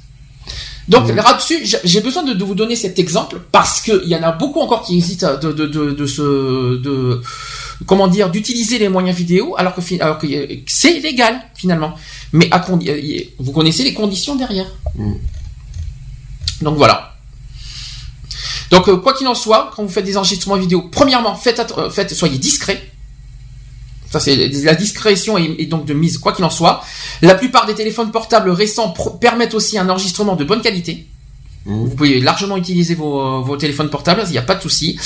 Donc 0.89 1.09
là-dessus, 1.09 1.61
j'ai- 1.85 2.01
besoin 2.01 2.25
de, 2.25 2.33
de 2.33 2.45
vous 2.45 2.55
donner 2.57 2.75
cet 2.77 2.99
exemple 2.99 3.41
parce 3.53 3.81
qu'il 3.81 4.05
y 4.07 4.17
en 4.17 4.23
a 4.23 4.33
beaucoup 4.33 4.61
encore 4.61 4.83
qui 4.83 4.99
hésitent 4.99 5.25
de, 5.25 5.53
de, 5.53 5.67
de, 5.67 5.91
de 5.93 6.07
se, 6.07 6.77
de, 6.79 7.23
comment 7.87 8.09
dire, 8.09 8.31
d'utiliser 8.31 8.79
les 8.79 8.89
moyens 8.89 9.17
vidéo 9.17 9.55
alors 9.57 9.75
que, 9.75 9.81
alors 10.03 10.19
que 10.19 10.27
c'est 10.67 10.99
légal 11.01 11.41
finalement. 11.55 11.95
Mais 12.33 12.49
à 12.51 12.65
euh, 12.69 13.21
vous 13.39 13.53
connaissez 13.53 13.85
les 13.85 13.95
conditions 13.95 14.35
derrière. 14.35 14.67
Donc 16.63 16.77
voilà. 16.77 17.15
Donc 18.71 18.89
euh, 18.89 18.97
quoi 18.97 19.13
qu'il 19.13 19.29
en 19.29 19.35
soit, 19.35 19.71
quand 19.77 19.83
vous 19.85 19.89
faites 19.89 20.05
des 20.05 20.17
enregistrements 20.17 20.57
vidéo, 20.57 20.89
premièrement, 20.91 21.35
faites, 21.37 21.61
euh, 21.79 21.91
faites 21.91 22.13
soyez 22.15 22.39
discret. 22.39 22.83
Ça 24.13 24.21
c'est 24.21 24.37
la 24.37 24.75
discrétion 24.75 25.39
est, 25.39 25.67
donc 25.67 25.87
de 25.87 25.95
mise 25.95 26.19
quoi 26.19 26.33
qu'il 26.33 26.45
en 26.45 26.51
soit. 26.51 26.85
La 27.23 27.35
plupart 27.35 27.65
des 27.67 27.75
téléphones 27.75 28.11
portables 28.11 28.51
récents 28.51 28.95
permettent 29.21 29.55
aussi 29.55 29.79
un 29.79 29.89
enregistrement 29.89 30.37
de 30.37 30.45
bonne 30.45 30.61
qualité. 30.61 31.07
Vous 31.65 31.91
pouvez 31.91 32.21
largement 32.21 32.57
utiliser 32.57 32.95
vos, 32.95 33.21
euh, 33.21 33.41
vos 33.41 33.57
téléphones 33.57 33.89
portables, 33.89 34.23
il 34.27 34.33
n'y 34.33 34.39
a 34.39 34.43
pas 34.43 34.57
de 34.57 34.63
souci. 34.63 34.99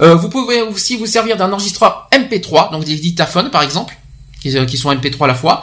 Euh, 0.00 0.14
vous 0.14 0.28
pouvez 0.28 0.60
aussi 0.62 0.96
vous 0.96 1.06
servir 1.06 1.36
d'un 1.36 1.52
enregistreur 1.52 2.08
MP3, 2.12 2.72
donc 2.72 2.84
des 2.84 2.96
dictaphones 2.96 3.50
par 3.50 3.62
exemple, 3.62 3.96
qui, 4.40 4.56
euh, 4.56 4.64
qui 4.64 4.76
sont 4.76 4.90
MP3 4.90 5.24
à 5.24 5.28
la 5.28 5.34
fois. 5.34 5.62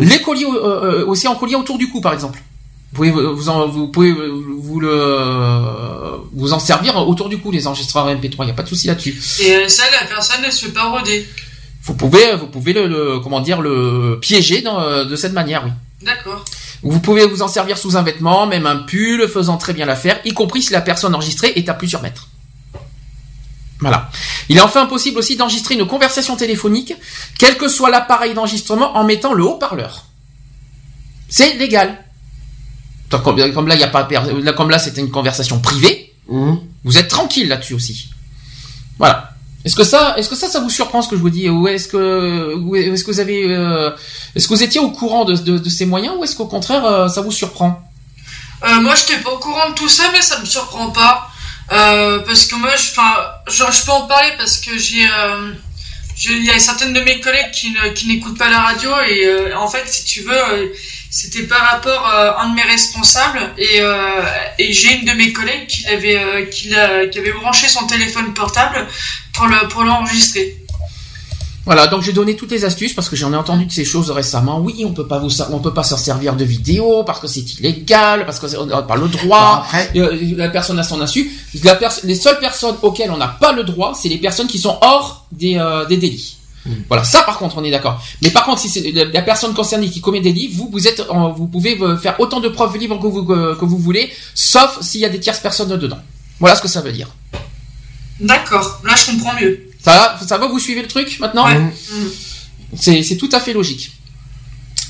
Les 0.00 0.20
colliers 0.20 0.44
euh, 0.44 1.06
aussi 1.06 1.26
en 1.28 1.34
collier 1.34 1.54
autour 1.54 1.78
du 1.78 1.88
cou 1.88 2.00
par 2.00 2.12
exemple. 2.12 2.42
Vous 2.92 2.96
pouvez 2.96 3.10
vous 3.10 3.36
vous 3.36 3.48
en, 3.48 3.66
vous 3.68 3.88
pouvez 3.88 4.12
vous 4.12 4.80
le 4.80 6.20
vous 6.32 6.52
en 6.52 6.58
servir 6.58 6.96
autour 6.96 7.28
du 7.28 7.38
cou 7.38 7.50
les 7.50 7.66
enregistreurs 7.66 8.08
MP3, 8.08 8.36
il 8.40 8.44
n'y 8.44 8.50
a 8.50 8.54
pas 8.54 8.62
de 8.62 8.68
souci 8.68 8.86
là-dessus. 8.86 9.20
Et 9.40 9.68
ça, 9.68 9.82
la 10.00 10.06
personne 10.06 10.44
ne 10.44 10.50
se 10.50 10.66
fait 10.66 10.72
pas 10.72 10.84
roder. 10.84 11.26
Vous 11.86 11.94
pouvez 11.94 12.34
vous 12.36 12.46
pouvez 12.48 12.72
le, 12.72 12.86
le- 12.88 13.20
comment 13.20 13.40
dire 13.40 13.60
le 13.60 14.18
piéger 14.20 14.60
dans, 14.62 14.80
euh, 14.80 15.04
de 15.04 15.16
cette 15.16 15.32
manière, 15.32 15.64
oui. 15.64 15.70
D'accord. 16.02 16.44
Vous 16.82 17.00
pouvez 17.00 17.26
vous 17.26 17.42
en 17.42 17.48
servir 17.48 17.78
sous 17.78 17.96
un 17.96 18.02
vêtement, 18.02 18.46
même 18.46 18.66
un 18.66 18.76
pull, 18.76 19.26
faisant 19.28 19.56
très 19.56 19.72
bien 19.72 19.86
l'affaire, 19.86 20.20
y 20.24 20.32
compris 20.34 20.62
si 20.62 20.72
la 20.72 20.80
personne 20.80 21.14
enregistrée 21.14 21.52
est 21.56 21.68
à 21.68 21.74
plusieurs 21.74 22.02
mètres. 22.02 22.28
Voilà. 23.80 24.10
Il 24.48 24.56
est 24.56 24.60
enfin 24.60 24.86
possible 24.86 25.18
aussi 25.18 25.36
d'enregistrer 25.36 25.74
une 25.74 25.86
conversation 25.86 26.36
téléphonique, 26.36 26.94
quel 27.38 27.56
que 27.56 27.68
soit 27.68 27.90
l'appareil 27.90 28.34
d'enregistrement, 28.34 28.96
en 28.96 29.04
mettant 29.04 29.32
le 29.32 29.44
haut-parleur. 29.44 30.04
C'est 31.28 31.54
légal. 31.54 31.98
Comme 33.10 33.68
là, 33.68 33.74
il 33.74 33.80
y 33.80 33.84
a 33.84 33.88
pas, 33.88 34.08
comme 34.56 34.70
là, 34.70 34.78
c'était 34.78 35.00
une 35.00 35.10
conversation 35.10 35.60
privée. 35.60 36.14
Vous 36.28 36.98
êtes 36.98 37.08
tranquille 37.08 37.48
là-dessus 37.48 37.74
aussi. 37.74 38.10
Voilà. 38.98 39.35
Est-ce 39.66 39.74
que 39.74 39.82
ça, 39.82 40.14
est-ce 40.16 40.28
que 40.28 40.36
ça, 40.36 40.48
ça 40.48 40.60
vous 40.60 40.70
surprend 40.70 41.02
ce 41.02 41.08
que 41.08 41.16
je 41.16 41.20
vous 41.20 41.28
dis, 41.28 41.50
ou 41.50 41.66
est-ce 41.66 41.88
que, 41.88 42.54
est-ce 42.76 43.02
que 43.02 43.10
vous 43.10 43.18
avez, 43.18 43.46
euh, 43.48 43.90
est-ce 44.36 44.46
que 44.46 44.54
vous 44.54 44.62
étiez 44.62 44.78
au 44.78 44.92
courant 44.92 45.24
de, 45.24 45.68
ces 45.68 45.86
moyens, 45.86 46.14
ou 46.16 46.22
est-ce 46.22 46.36
qu'au 46.36 46.46
contraire, 46.46 46.84
euh, 46.86 47.08
ça 47.08 47.20
vous 47.20 47.32
surprend 47.32 47.82
Euh, 48.62 48.80
moi, 48.80 48.94
je 48.94 49.00
n'étais 49.00 49.24
pas 49.24 49.30
au 49.32 49.38
courant 49.38 49.70
de 49.70 49.74
tout 49.74 49.88
ça, 49.88 50.04
mais 50.12 50.22
ça 50.22 50.38
me 50.38 50.44
surprend 50.44 50.90
pas. 50.90 51.28
Parce 51.68 52.46
que 52.46 52.54
moi, 52.54 52.70
je, 52.76 53.52
je, 53.52 53.84
peux 53.84 53.90
en 53.90 54.06
parler 54.06 54.30
parce 54.38 54.58
que 54.58 54.78
j'ai, 54.78 55.04
il 56.30 56.44
y 56.44 56.50
a 56.50 56.58
certaines 56.60 56.92
de 56.92 57.00
mes 57.00 57.18
collègues 57.18 57.50
qui, 57.50 58.06
n'écoutent 58.06 58.38
pas 58.38 58.48
la 58.48 58.60
radio 58.60 58.90
et 59.08 59.52
en 59.52 59.66
fait, 59.66 59.82
si 59.88 60.04
tu 60.04 60.20
veux, 60.20 60.72
c'était 61.10 61.42
par 61.42 61.62
rapport 61.72 62.06
à 62.06 62.42
un 62.42 62.50
de 62.50 62.54
mes 62.54 62.62
responsables 62.62 63.52
et, 63.58 63.82
j'ai 64.72 64.92
une 64.94 65.06
de 65.06 65.12
mes 65.14 65.32
collègues 65.32 65.66
qui 65.66 65.88
avait, 65.88 66.48
qui 66.50 66.72
avait 66.72 67.32
branché 67.32 67.66
son 67.66 67.84
téléphone 67.88 68.32
portable 68.32 68.86
pour 69.36 69.46
le, 69.46 69.68
pour 69.68 69.84
l'enregistrer. 69.84 70.62
Voilà, 71.64 71.88
donc 71.88 72.02
j'ai 72.02 72.12
donné 72.12 72.36
toutes 72.36 72.52
les 72.52 72.64
astuces 72.64 72.94
parce 72.94 73.08
que 73.08 73.16
j'en 73.16 73.32
ai 73.32 73.36
entendu 73.36 73.66
de 73.66 73.72
ces 73.72 73.84
choses 73.84 74.10
récemment. 74.12 74.60
Oui, 74.60 74.84
on 74.86 74.92
peut 74.92 75.08
pas 75.08 75.18
vous, 75.18 75.30
on 75.50 75.58
peut 75.58 75.74
pas 75.74 75.82
s'en 75.82 75.96
servir 75.96 76.36
de 76.36 76.44
vidéo 76.44 77.02
parce 77.04 77.18
que 77.18 77.26
c'est 77.26 77.40
illégal, 77.58 78.24
parce 78.24 78.38
que 78.38 78.46
c'est- 78.46 78.56
on 78.56 78.66
n'a 78.66 78.82
pas 78.82 78.94
le 78.94 79.08
droit. 79.08 79.66
Euh, 79.96 80.16
la 80.36 80.48
personne 80.48 80.78
a 80.78 80.84
son 80.84 81.00
insu. 81.00 81.28
La 81.64 81.74
pers- 81.74 81.98
les 82.04 82.14
seules 82.14 82.38
personnes 82.38 82.76
auxquelles 82.82 83.10
on 83.10 83.16
n'a 83.16 83.26
pas 83.26 83.52
le 83.52 83.64
droit, 83.64 83.94
c'est 84.00 84.08
les 84.08 84.18
personnes 84.18 84.46
qui 84.46 84.60
sont 84.60 84.78
hors 84.80 85.26
des, 85.32 85.56
euh, 85.58 85.84
des 85.86 85.96
délits. 85.96 86.36
Voilà, 86.88 87.02
ça 87.04 87.22
par 87.22 87.38
contre 87.38 87.58
on 87.58 87.64
est 87.64 87.70
d'accord. 87.70 88.00
Mais 88.22 88.30
par 88.30 88.44
contre, 88.44 88.60
si 88.60 88.68
c'est 88.68 88.90
la, 88.92 89.04
la 89.04 89.22
personne 89.22 89.52
concernée 89.54 89.88
qui 89.88 90.00
commet 90.00 90.20
des 90.20 90.32
délits, 90.32 90.52
vous 90.54 90.68
vous 90.72 90.86
êtes, 90.86 91.00
vous 91.36 91.46
pouvez 91.48 91.76
euh, 91.80 91.96
faire 91.96 92.18
autant 92.20 92.38
de 92.40 92.48
preuves 92.48 92.76
libres 92.76 93.00
que 93.00 93.06
vous 93.08 93.24
que 93.24 93.64
vous 93.64 93.78
voulez, 93.78 94.10
sauf 94.36 94.78
s'il 94.82 95.00
y 95.00 95.04
a 95.04 95.08
des 95.08 95.20
tierces 95.20 95.40
personnes 95.40 95.68
dedans. 95.76 95.98
Voilà 96.40 96.54
ce 96.56 96.62
que 96.62 96.68
ça 96.68 96.80
veut 96.80 96.92
dire. 96.92 97.08
D'accord, 98.20 98.80
là 98.84 98.94
je 98.96 99.10
comprends 99.12 99.34
mieux. 99.40 99.68
Ça 99.82 99.92
va, 99.92 100.26
ça 100.26 100.38
va, 100.38 100.46
vous 100.46 100.58
suivez 100.58 100.82
le 100.82 100.88
truc 100.88 101.18
maintenant 101.20 101.46
Mm. 101.48 103.00
C'est 103.02 103.16
tout 103.16 103.28
à 103.32 103.40
fait 103.40 103.52
logique. 103.52 103.92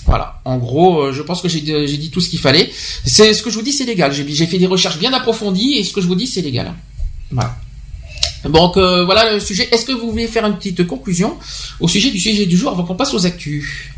Voilà. 0.07 0.41
En 0.45 0.57
gros, 0.57 1.01
euh, 1.01 1.13
je 1.13 1.21
pense 1.23 1.43
que 1.43 1.49
j'ai 1.49 1.61
j'ai 1.87 1.97
dit 1.97 2.11
tout 2.11 2.21
ce 2.21 2.29
qu'il 2.31 2.39
fallait. 2.39 2.71
C'est 3.05 3.35
ce 3.35 3.43
que 3.43 3.51
je 3.51 3.57
vous 3.57 3.63
dis, 3.63 3.73
c'est 3.73 3.85
légal. 3.85 4.13
J'ai 4.13 4.27
j'ai 4.29 4.47
fait 4.47 4.59
des 4.59 4.67
recherches 4.67 4.99
bien 4.99 5.13
approfondies 5.13 5.75
et 5.75 5.85
ce 5.85 5.93
que 5.93 6.01
je 6.01 6.07
vous 6.07 6.15
dis, 6.15 6.27
c'est 6.27 6.43
légal. 6.43 6.73
Voilà. 7.31 7.57
Donc 8.45 8.77
euh, 8.77 9.05
voilà 9.05 9.33
le 9.33 9.41
sujet. 9.41 9.69
Est-ce 9.73 9.85
que 9.85 9.93
vous 9.93 10.11
voulez 10.11 10.29
faire 10.29 10.47
une 10.47 10.57
petite 10.57 10.87
conclusion 10.87 11.37
au 11.81 11.89
sujet 11.89 12.11
du 12.11 12.21
sujet 12.21 12.47
du 12.47 12.57
jour 12.57 12.71
avant 12.71 12.85
qu'on 12.85 12.95
passe 12.95 13.15
aux 13.15 13.27
actus? 13.27 13.91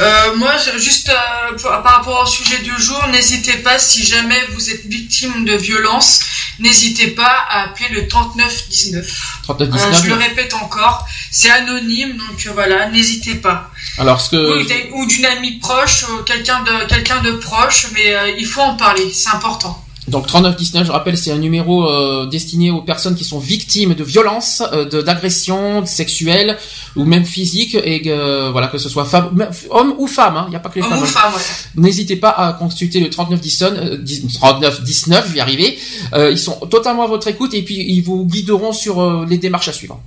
Euh, 0.00 0.36
moi, 0.36 0.52
juste 0.76 1.08
euh, 1.08 1.56
par 1.62 1.96
rapport 1.96 2.22
au 2.22 2.26
sujet 2.26 2.58
du 2.58 2.72
jour, 2.80 3.00
n'hésitez 3.12 3.58
pas, 3.58 3.78
si 3.78 4.04
jamais 4.04 4.40
vous 4.52 4.70
êtes 4.70 4.86
victime 4.86 5.44
de 5.44 5.54
violence, 5.54 6.20
n'hésitez 6.58 7.08
pas 7.08 7.46
à 7.48 7.64
appeler 7.64 7.88
le 7.90 8.08
3919. 8.08 9.06
3919. 9.44 9.94
Euh, 9.94 10.02
je 10.02 10.08
le 10.08 10.14
répète 10.14 10.54
encore, 10.54 11.06
c'est 11.30 11.50
anonyme, 11.50 12.16
donc 12.16 12.44
euh, 12.46 12.50
voilà, 12.54 12.88
n'hésitez 12.88 13.36
pas. 13.36 13.70
Alors 13.98 14.20
ce 14.20 14.30
que 14.30 14.92
Ou, 14.92 15.06
d'une 15.06 15.26
amie 15.26 15.58
proche, 15.58 16.06
quelqu'un 16.26 16.62
de 16.62 16.86
quelqu'un 16.88 17.20
de 17.22 17.32
proche, 17.32 17.88
mais 17.92 18.34
il 18.38 18.46
faut 18.46 18.62
en 18.62 18.74
parler, 18.74 19.12
c'est 19.12 19.30
important. 19.30 19.83
Donc 20.06 20.26
3919, 20.26 20.86
je 20.86 20.92
rappelle, 20.92 21.16
c'est 21.16 21.30
un 21.32 21.38
numéro 21.38 21.88
euh, 21.88 22.26
destiné 22.26 22.70
aux 22.70 22.82
personnes 22.82 23.14
qui 23.14 23.24
sont 23.24 23.38
victimes 23.38 23.94
de 23.94 24.04
violences, 24.04 24.62
euh, 24.72 24.84
de 24.84 25.00
d'agressions 25.00 25.86
sexuelles 25.86 26.58
ou 26.94 27.04
même 27.04 27.24
physiques, 27.24 27.74
et 27.82 28.02
que, 28.02 28.50
voilà 28.50 28.66
que 28.66 28.76
ce 28.76 28.90
soit 28.90 29.06
femme, 29.06 29.48
homme 29.70 29.94
ou 29.98 30.06
femme, 30.06 30.44
il 30.46 30.50
n'y 30.50 30.56
a 30.56 30.60
pas 30.60 30.68
que 30.68 30.78
les 30.80 30.84
Homme 30.84 31.06
femmes. 31.06 31.32
ouais. 31.34 31.40
N'hésitez 31.76 32.16
pas 32.16 32.28
à 32.30 32.52
consulter 32.52 33.00
le 33.00 33.08
3919, 33.08 33.72
euh, 33.78 33.96
10 33.96 34.26
3919, 34.34 35.24
je 35.28 35.32
vais 35.32 35.38
y 35.38 35.40
arriver. 35.40 35.78
Euh, 36.12 36.30
ils 36.30 36.38
sont 36.38 36.56
totalement 36.70 37.04
à 37.04 37.06
votre 37.06 37.28
écoute 37.28 37.54
et 37.54 37.62
puis 37.62 37.76
ils 37.76 38.02
vous 38.02 38.26
guideront 38.26 38.72
sur 38.74 39.00
euh, 39.00 39.24
les 39.26 39.38
démarches 39.38 39.68
à 39.68 39.72
suivre. 39.72 39.98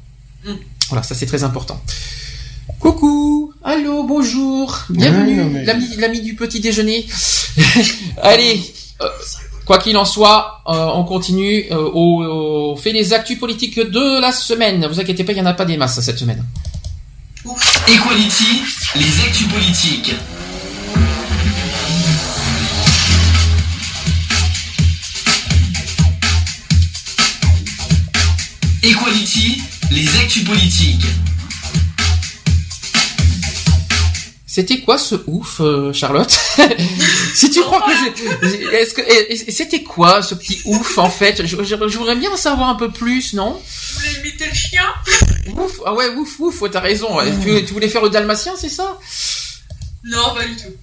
Mm. 0.46 0.52
Voilà, 0.90 1.02
ça 1.02 1.16
c'est 1.16 1.26
très 1.26 1.44
important. 1.44 1.82
Coucou, 2.80 3.52
allô, 3.64 4.04
bonjour, 4.04 4.78
bienvenue, 4.90 5.38
Ouais, 5.40 5.44
non, 5.44 5.50
mais- 5.50 5.66
l'ami, 5.66 5.86
l'ami 5.98 6.22
du 6.22 6.36
petit 6.36 6.60
déjeuner. 6.60 7.08
Allez, 8.22 8.62
euh, 9.02 9.08
Quoi 9.68 9.80
qu'il 9.80 9.98
en 9.98 10.06
soit, 10.06 10.62
euh, 10.68 10.86
on 10.94 11.04
continue 11.04 11.66
euh, 11.72 11.92
au, 11.94 12.78
fait 12.78 12.94
les 12.94 13.12
actus 13.12 13.38
politiques 13.38 13.78
de 13.78 14.22
la 14.22 14.32
semaine. 14.32 14.80
Ne 14.80 14.88
vous 14.88 15.02
inquiétez 15.02 15.26
pas, 15.26 15.34
il 15.34 15.36
n'y 15.36 15.42
en 15.42 15.46
a 15.46 15.54
pas 15.54 15.66
des 15.66 15.76
masses 15.76 16.00
cette 16.00 16.18
semaine. 16.18 16.42
Equality, 17.86 18.64
les 18.96 19.20
actus 19.26 19.48
politiques. 19.50 20.16
Equality, 28.84 29.62
les 29.92 30.18
actus 30.18 30.46
politiques. 30.46 31.06
C'était 34.58 34.80
quoi 34.80 34.98
ce 34.98 35.14
ouf, 35.28 35.62
euh, 35.62 35.94
Charlotte 35.94 36.32
Si 37.36 37.52
tu 37.52 37.62
crois 37.62 37.80
que 37.80 38.74
est-ce 38.74 38.96
que 38.96 39.52
c'était 39.52 39.84
quoi 39.84 40.24
ce 40.24 40.34
petit 40.34 40.60
ouf 40.66 40.98
en 40.98 41.12
fait 41.12 41.46
je, 41.46 41.56
voudrais 41.56 42.16
bien 42.16 42.32
en 42.32 42.38
savoir 42.38 42.68
un 42.70 42.74
peu 42.74 42.90
plus, 42.90 43.34
non 43.34 43.52
Vous 43.52 44.00
voulez 44.00 44.18
imiter 44.18 44.48
le 44.48 44.56
chien 44.56 44.82
Ouf, 45.56 45.80
ah 45.86 45.94
ouais, 45.94 46.10
ouf, 46.10 46.40
ouf, 46.40 46.64
t'as 46.72 46.80
raison. 46.80 47.20
Tu, 47.44 47.66
tu, 47.66 47.74
voulais 47.74 47.88
faire 47.88 48.02
le 48.02 48.10
dalmatien, 48.10 48.54
c'est 48.58 48.70
ça 48.70 48.98
Non, 50.04 50.34
pas 50.36 50.44
du 50.44 50.56
tout. 50.56 50.74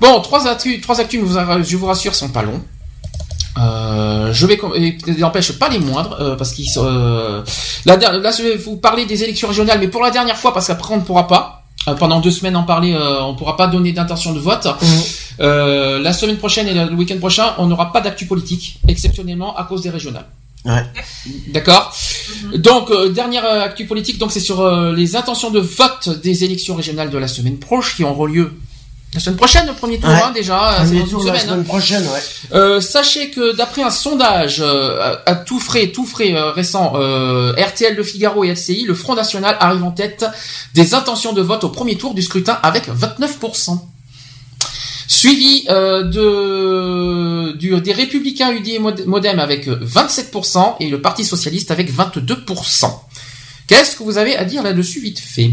Bon, 0.00 0.20
trois 0.20 0.48
actus, 0.48 0.80
trois 0.80 0.98
actus, 0.98 1.20
je 1.20 1.76
vous 1.76 1.86
rassure, 1.86 2.16
sont 2.16 2.30
pas 2.30 2.42
longs. 2.42 2.60
Euh, 3.56 4.32
je 4.32 4.46
vais 4.46 4.58
n'empêche 5.18 5.52
pas 5.60 5.68
les 5.68 5.78
moindres 5.78 6.16
euh, 6.20 6.34
parce 6.34 6.52
qu'ils 6.52 6.66
euh, 6.76 7.44
là, 7.84 7.96
là 7.96 8.30
je 8.30 8.42
vais 8.42 8.56
vous 8.56 8.76
parler 8.76 9.06
des 9.06 9.24
élections 9.24 9.48
régionales 9.48 9.80
mais 9.80 9.88
pour 9.88 10.02
la 10.02 10.12
dernière 10.12 10.36
fois 10.36 10.54
parce 10.54 10.68
qu'après 10.68 10.94
on 10.94 10.98
ne 10.98 11.02
pourra 11.02 11.26
pas 11.26 11.59
pendant 11.94 12.20
deux 12.20 12.30
semaines 12.30 12.56
en 12.56 12.62
parler, 12.62 12.92
euh, 12.92 13.22
on 13.22 13.34
pourra 13.34 13.56
pas 13.56 13.66
donner 13.66 13.92
d'intention 13.92 14.32
de 14.32 14.40
vote. 14.40 14.66
Mmh. 14.66 14.86
Euh, 15.40 15.98
la 15.98 16.12
semaine 16.12 16.36
prochaine 16.36 16.68
et 16.68 16.74
le 16.74 16.94
week-end 16.94 17.18
prochain, 17.18 17.54
on 17.58 17.66
n'aura 17.66 17.92
pas 17.92 18.00
d'actu 18.00 18.26
politique, 18.26 18.78
exceptionnellement 18.88 19.56
à 19.56 19.64
cause 19.64 19.82
des 19.82 19.90
régionales. 19.90 20.26
Ouais. 20.64 20.84
D'accord. 21.48 21.94
Mmh. 22.44 22.56
Donc 22.58 22.92
dernière 23.12 23.44
actu 23.44 23.86
politique, 23.86 24.18
donc 24.18 24.32
c'est 24.32 24.40
sur 24.40 24.68
les 24.92 25.16
intentions 25.16 25.50
de 25.50 25.60
vote 25.60 26.20
des 26.22 26.44
élections 26.44 26.74
régionales 26.74 27.10
de 27.10 27.18
la 27.18 27.28
semaine 27.28 27.58
prochaine 27.58 27.96
qui 27.96 28.04
auront 28.04 28.26
lieu 28.26 28.52
la 29.12 29.18
semaine 29.18 29.36
prochaine, 29.36 29.66
le 29.66 29.72
premier 29.72 29.98
tour, 29.98 30.08
hein, 30.08 30.30
déjà. 30.32 30.76
Premier 30.84 31.04
tour 31.04 31.24
la 31.24 31.38
semaine 31.38 31.60
hein. 31.60 31.64
prochaine, 31.64 32.02
ouais. 32.02 32.20
Euh, 32.52 32.80
sachez 32.80 33.30
que 33.30 33.56
d'après 33.56 33.82
un 33.82 33.90
sondage 33.90 34.60
euh, 34.60 35.16
à 35.26 35.34
tout 35.34 35.58
frais, 35.58 35.88
tout 35.88 36.06
frais 36.06 36.32
euh, 36.32 36.52
récent, 36.52 36.92
euh, 36.94 37.52
RTL 37.54 37.96
Le 37.96 38.04
Figaro 38.04 38.44
et 38.44 38.52
LCI, 38.52 38.84
le 38.84 38.94
Front 38.94 39.16
National 39.16 39.56
arrive 39.58 39.82
en 39.82 39.90
tête 39.90 40.24
des 40.74 40.94
intentions 40.94 41.32
de 41.32 41.42
vote 41.42 41.64
au 41.64 41.70
premier 41.70 41.96
tour 41.96 42.14
du 42.14 42.22
scrutin 42.22 42.60
avec 42.62 42.88
29%. 42.88 43.80
Suivi 45.08 45.64
de 45.64 47.52
du, 47.56 47.80
des 47.80 47.92
Républicains 47.92 48.52
UDI 48.52 48.76
et 48.76 48.78
Modem 48.78 49.40
avec 49.40 49.66
27% 49.66 50.76
et 50.78 50.88
le 50.88 51.00
Parti 51.00 51.24
Socialiste 51.24 51.72
avec 51.72 51.92
22%. 51.92 52.86
Qu'est-ce 53.66 53.96
que 53.96 54.04
vous 54.04 54.18
avez 54.18 54.36
à 54.36 54.44
dire 54.44 54.62
là-dessus 54.62 55.00
vite 55.00 55.18
fait? 55.18 55.50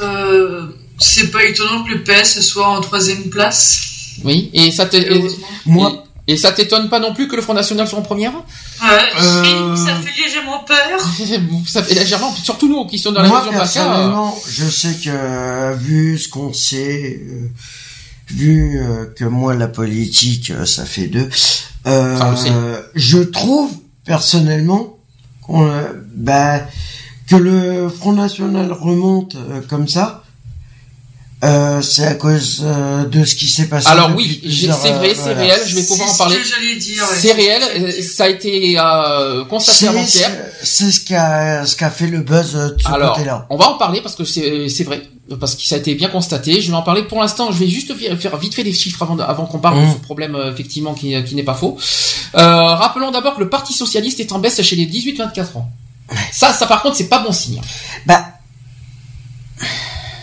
Euh 0.00 0.66
c'est 1.00 1.30
pas 1.30 1.44
étonnant 1.44 1.82
que 1.82 1.90
le 1.90 2.04
PS 2.04 2.40
soit 2.40 2.68
en 2.68 2.80
troisième 2.80 3.30
place. 3.30 3.80
Oui, 4.22 4.50
et 4.52 4.70
ça 4.70 4.88
moi. 5.66 6.04
Et, 6.26 6.36
ça 6.36 6.52
t'étonne 6.52 6.88
pas 6.88 7.00
non 7.00 7.12
plus 7.12 7.26
que 7.26 7.34
le 7.34 7.42
Front 7.42 7.54
National 7.54 7.88
soit 7.88 7.98
en 7.98 8.02
première? 8.02 8.32
Euh... 8.84 9.74
Ça 9.74 9.96
fait 9.96 10.22
légèrement 10.22 10.60
peur. 10.60 11.00
ça 11.66 11.82
fait 11.82 11.94
légèrement, 11.94 12.32
surtout 12.36 12.68
nous 12.68 12.86
qui 12.86 12.98
sommes 12.98 13.14
dans 13.14 13.22
la 13.22 13.28
moi, 13.28 13.40
région 13.40 13.58
personnellement, 13.58 14.38
je 14.48 14.64
sais 14.66 14.94
que 15.02 15.74
vu 15.76 16.18
ce 16.18 16.28
qu'on 16.28 16.52
sait, 16.52 17.20
euh, 17.20 17.48
vu 18.28 18.78
euh, 18.78 19.06
que 19.16 19.24
moi 19.24 19.54
la 19.54 19.66
politique, 19.66 20.52
euh, 20.52 20.66
ça 20.66 20.84
fait 20.84 21.08
deux, 21.08 21.28
je 22.94 23.18
trouve 23.18 23.72
personnellement 24.04 24.98
bah, 26.14 26.60
que 27.26 27.36
le 27.36 27.88
Front 27.88 28.12
National 28.12 28.70
remonte 28.70 29.36
comme 29.68 29.88
ça 29.88 30.19
euh, 31.42 31.80
c'est 31.80 32.06
à 32.06 32.14
cause 32.14 32.62
euh, 32.64 33.06
de 33.06 33.24
ce 33.24 33.34
qui 33.34 33.48
s'est 33.48 33.66
passé. 33.66 33.88
Alors 33.88 34.10
oui, 34.14 34.42
c'est 34.44 34.92
vrai, 34.92 35.14
c'est 35.14 35.32
réel. 35.32 35.58
Je 35.66 35.74
vais 35.74 35.84
pouvoir 35.84 36.10
en 36.10 36.16
parler. 36.16 36.36
C'est 37.16 37.32
réel. 37.32 37.62
Euh, 37.76 38.02
ça 38.02 38.24
a 38.24 38.28
été 38.28 38.78
euh, 38.78 39.44
constaté 39.46 39.88
avant-hier. 39.88 40.30
C'est 40.62 40.90
ce 40.90 41.00
qu'a 41.00 41.64
ce 41.64 41.76
qu'a 41.76 41.90
fait 41.90 42.08
le 42.08 42.20
buzz 42.20 42.52
de 42.52 42.76
ce 42.78 42.88
côté-là. 42.88 43.46
On 43.48 43.56
va 43.56 43.70
en 43.70 43.78
parler 43.78 44.02
parce 44.02 44.16
que 44.16 44.24
c'est 44.24 44.68
c'est 44.68 44.84
vrai 44.84 45.02
parce 45.38 45.54
que 45.54 45.62
ça 45.62 45.76
a 45.76 45.78
été 45.78 45.94
bien 45.94 46.08
constaté. 46.08 46.60
Je 46.60 46.70
vais 46.70 46.76
en 46.76 46.82
parler 46.82 47.04
pour 47.04 47.20
l'instant. 47.20 47.50
Je 47.52 47.58
vais 47.58 47.68
juste 47.68 47.94
faire 48.18 48.36
vite 48.36 48.54
fait 48.54 48.62
les 48.62 48.74
chiffres 48.74 49.02
avant 49.02 49.18
avant 49.18 49.46
qu'on 49.46 49.60
parle 49.60 49.80
de 49.80 49.86
mmh. 49.86 49.92
ce 49.94 49.98
problème 49.98 50.36
effectivement 50.52 50.92
qui 50.92 51.14
qui 51.24 51.34
n'est 51.34 51.42
pas 51.42 51.54
faux. 51.54 51.78
rappelons 52.34 53.12
d'abord 53.12 53.36
que 53.36 53.40
le 53.40 53.48
Parti 53.48 53.72
socialiste 53.72 54.20
est 54.20 54.32
en 54.32 54.40
baisse 54.40 54.60
chez 54.60 54.76
les 54.76 54.86
18-24 54.86 55.56
ans. 55.56 55.70
Ça, 56.32 56.52
ça 56.52 56.66
par 56.66 56.82
contre, 56.82 56.96
c'est 56.96 57.08
pas 57.08 57.20
bon 57.20 57.32
signe. 57.32 57.62
Bah, 58.04 58.26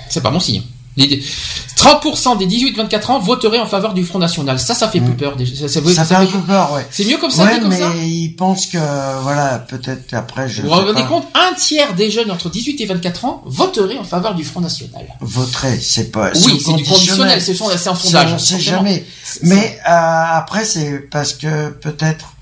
c'est 0.10 0.22
pas 0.22 0.30
bon 0.30 0.40
signe. 0.40 0.62
30% 0.98 2.38
des 2.38 2.48
18-24 2.48 3.11
ans 3.11 3.19
voteraient 3.19 3.59
en 3.59 3.67
faveur 3.67 3.93
du 3.93 4.03
Front 4.03 4.19
National. 4.19 4.59
Ça, 4.59 4.74
ça 4.74 4.88
fait 4.88 5.00
plus 5.00 5.14
mm. 5.14 5.17
peur. 5.17 5.38
Ça, 5.38 5.67
ça, 5.67 5.93
ça, 5.93 6.06
fait 6.06 6.16
un 6.16 6.26
peu 6.26 6.40
peur, 6.40 6.74
ouais. 6.74 6.85
C'est 6.90 7.06
mieux 7.06 7.17
comme 7.17 7.30
ça, 7.30 7.43
ouais, 7.43 7.59
comme 7.59 7.69
mais 7.69 8.09
ils 8.09 8.35
pensent 8.35 8.66
que, 8.66 8.77
voilà, 9.22 9.59
peut-être 9.59 10.14
après, 10.14 10.50
je 10.50 10.64
Vous 10.64 10.69
vous 10.69 10.74
rendez 10.74 11.03
compte, 11.03 11.27
un 11.35 11.53
tiers 11.53 11.93
des 11.93 12.09
jeunes 12.09 12.32
entre 12.32 12.50
18 12.50 12.82
et 12.82 12.85
24 12.85 13.26
ans 13.26 13.43
voteraient 13.45 13.98
en 13.98 14.03
faveur 14.03 14.34
du 14.34 14.43
Front 14.43 14.61
National. 14.61 15.06
Voteraient, 15.22 15.80
c'est 15.80 16.11
pas, 16.11 16.32
oui, 16.34 16.61
c'est 16.64 16.74
du 16.74 16.84
conditionnel, 16.84 17.42
c'est 17.42 17.61
un 17.61 17.95
sondage. 17.95 18.34
On 18.34 18.40
sait 18.40 18.59
jamais. 18.59 19.06
Mais, 19.43 19.80
euh, 19.88 19.92
après, 19.92 20.66
c'est 20.66 21.09
parce 21.11 21.34
que 21.34 21.69
peut-être, 21.69 22.34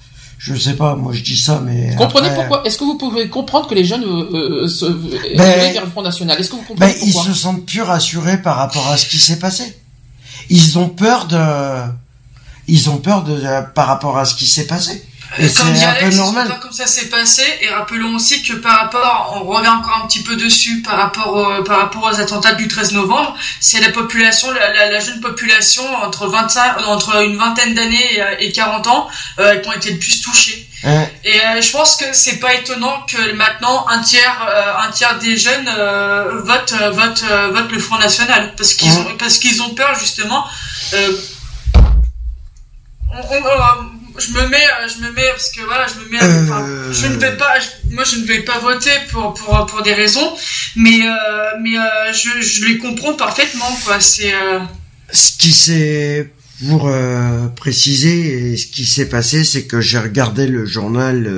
je 0.45 0.53
sais 0.53 0.75
pas, 0.75 0.95
moi 0.95 1.11
je 1.11 1.23
dis 1.23 1.37
ça, 1.37 1.59
mais. 1.65 1.95
comprenez 1.95 2.29
pourquoi? 2.35 2.61
Est-ce 2.67 2.77
que 2.77 2.83
vous 2.83 2.99
pouvez 2.99 3.29
comprendre 3.29 3.67
que 3.67 3.73
les 3.73 3.83
jeunes 3.83 4.03
euh, 4.03 4.63
euh 4.63 4.67
se 4.67 4.85
ben, 4.85 5.73
vers 5.73 5.83
le 5.83 5.89
Front 5.89 6.03
National? 6.03 6.39
Est-ce 6.39 6.51
que 6.51 6.55
vous 6.55 6.61
comprenez 6.61 6.93
ben, 6.93 6.99
pourquoi? 6.99 7.23
Ils 7.25 7.33
se 7.33 7.33
sentent 7.33 7.65
plus 7.65 7.81
rassurés 7.81 8.39
par 8.39 8.57
rapport 8.57 8.87
à 8.89 8.97
ce 8.97 9.07
qui 9.07 9.17
s'est 9.17 9.39
passé. 9.39 9.75
Ils 10.51 10.77
ont 10.77 10.89
peur 10.89 11.25
de. 11.25 11.91
Ils 12.67 12.91
ont 12.91 12.97
peur 12.97 13.23
de 13.23 13.41
par 13.73 13.87
rapport 13.87 14.19
à 14.19 14.25
ce 14.25 14.35
qui 14.35 14.45
s'est 14.45 14.67
passé. 14.67 15.03
Et 15.39 15.51
comme 15.51 15.73
dit 15.73 15.83
Alex, 15.83 16.15
normal. 16.15 16.59
comme 16.61 16.71
ça 16.71 16.87
s'est 16.87 17.09
passé. 17.09 17.43
Et 17.61 17.69
rappelons 17.69 18.15
aussi 18.15 18.41
que 18.43 18.53
par 18.53 18.79
rapport, 18.79 19.41
on 19.41 19.45
revient 19.45 19.67
encore 19.69 20.01
un 20.03 20.07
petit 20.07 20.23
peu 20.23 20.35
dessus 20.35 20.81
par 20.81 20.97
rapport 20.97 21.63
par 21.65 21.79
rapport 21.79 22.03
aux 22.03 22.19
attentats 22.19 22.53
du 22.53 22.67
13 22.67 22.93
novembre, 22.93 23.35
c'est 23.59 23.81
la 23.81 23.91
population, 23.91 24.47
la, 24.51 24.99
jeune 24.99 25.19
population 25.19 25.83
entre 26.03 26.27
25, 26.27 26.87
entre 26.87 27.23
une 27.23 27.37
vingtaine 27.37 27.73
d'années 27.73 28.23
et, 28.39 28.51
40 28.51 28.87
ans 28.87 29.07
euh, 29.39 29.57
qui 29.57 29.67
ont 29.67 29.73
été 29.73 29.91
le 29.91 29.99
plus 29.99 30.21
touchés. 30.21 30.67
Et 30.85 31.41
euh, 31.43 31.61
je 31.61 31.71
pense 31.71 31.95
que 31.95 32.05
c'est 32.11 32.37
pas 32.37 32.53
étonnant 32.53 33.01
que 33.07 33.33
maintenant 33.33 33.87
un 33.87 34.01
tiers, 34.01 34.47
euh, 34.47 34.87
un 34.87 34.91
tiers 34.91 35.17
des 35.17 35.35
jeunes 35.35 35.67
euh, 35.67 36.41
votent, 36.43 36.75
votent, 36.93 37.23
votent 37.51 37.71
le 37.71 37.79
Front 37.79 37.97
National 37.97 38.53
parce 38.55 38.75
qu'ils 38.75 38.95
ont, 38.99 39.17
parce 39.17 39.39
qu'ils 39.39 39.63
ont 39.63 39.73
peur 39.73 39.97
justement. 39.99 40.45
on, 43.11 43.94
je 44.17 44.31
me 44.31 44.47
mets, 44.47 44.57
euh, 44.57 44.87
je 44.87 45.05
me 45.05 45.11
mets 45.11 45.29
parce 45.31 45.49
que 45.51 45.61
voilà, 45.61 45.85
je 45.87 45.99
me 45.99 46.09
mets. 46.09 46.23
Euh... 46.23 46.93
je 46.93 47.07
ne 47.07 47.17
vais 47.17 47.35
pas, 47.35 47.55
moi 47.91 48.03
je 48.03 48.17
ne 48.17 48.25
vais 48.25 48.39
pas 48.39 48.59
voter 48.59 48.91
pour 49.11 49.33
pour 49.33 49.65
pour 49.65 49.81
des 49.81 49.93
raisons, 49.93 50.33
mais 50.75 51.01
euh, 51.05 51.13
mais 51.61 51.77
euh, 51.77 52.13
je 52.13 52.41
je 52.41 52.65
les 52.65 52.77
comprends 52.77 53.13
parfaitement 53.13 53.77
quoi. 53.85 53.99
C'est. 53.99 54.33
Ce 55.11 55.37
qui 55.37 55.51
s'est 55.53 56.31
pour 56.67 56.91
préciser 57.55 58.53
et 58.53 58.57
ce 58.57 58.65
qui 58.67 58.85
s'est 58.85 59.07
passé, 59.07 59.43
c'est 59.43 59.65
que 59.65 59.81
j'ai 59.81 59.99
regardé 59.99 60.47
le 60.47 60.65
journal. 60.65 61.29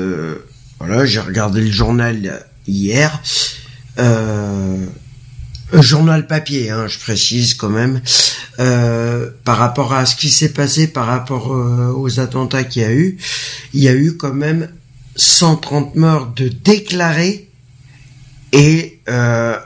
voilà, 0.80 1.06
j'ai 1.06 1.20
regardé 1.20 1.62
le 1.62 1.72
journal 1.72 2.46
hier. 2.66 3.22
Euh, 5.74 5.82
journal 5.82 6.28
papier, 6.28 6.70
hein, 6.70 6.88
je 6.88 6.98
précise 6.98 7.54
quand 7.54 7.70
même, 7.70 8.02
euh, 8.60 9.30
par 9.44 9.58
rapport 9.58 9.94
à 9.94 10.06
ce 10.06 10.16
qui 10.16 10.30
s'est 10.30 10.54
passé, 10.54 10.88
par 10.88 11.08
rapport 11.08 11.54
euh, 11.54 11.92
aux 11.94 12.22
attentats 12.22 12.64
qu'il 12.64 12.84
y 12.84 12.86
a 12.86 12.94
eu, 12.94 13.18
il 13.74 13.84
y 13.84 13.90
a 13.90 13.94
eu 13.94 14.16
quand 14.16 14.34
même 14.34 14.70
130 15.18 15.96
morts 15.96 16.28
de 16.28 16.48
déclarés 16.48 17.50
et 18.54 19.02
euh, 19.10 19.58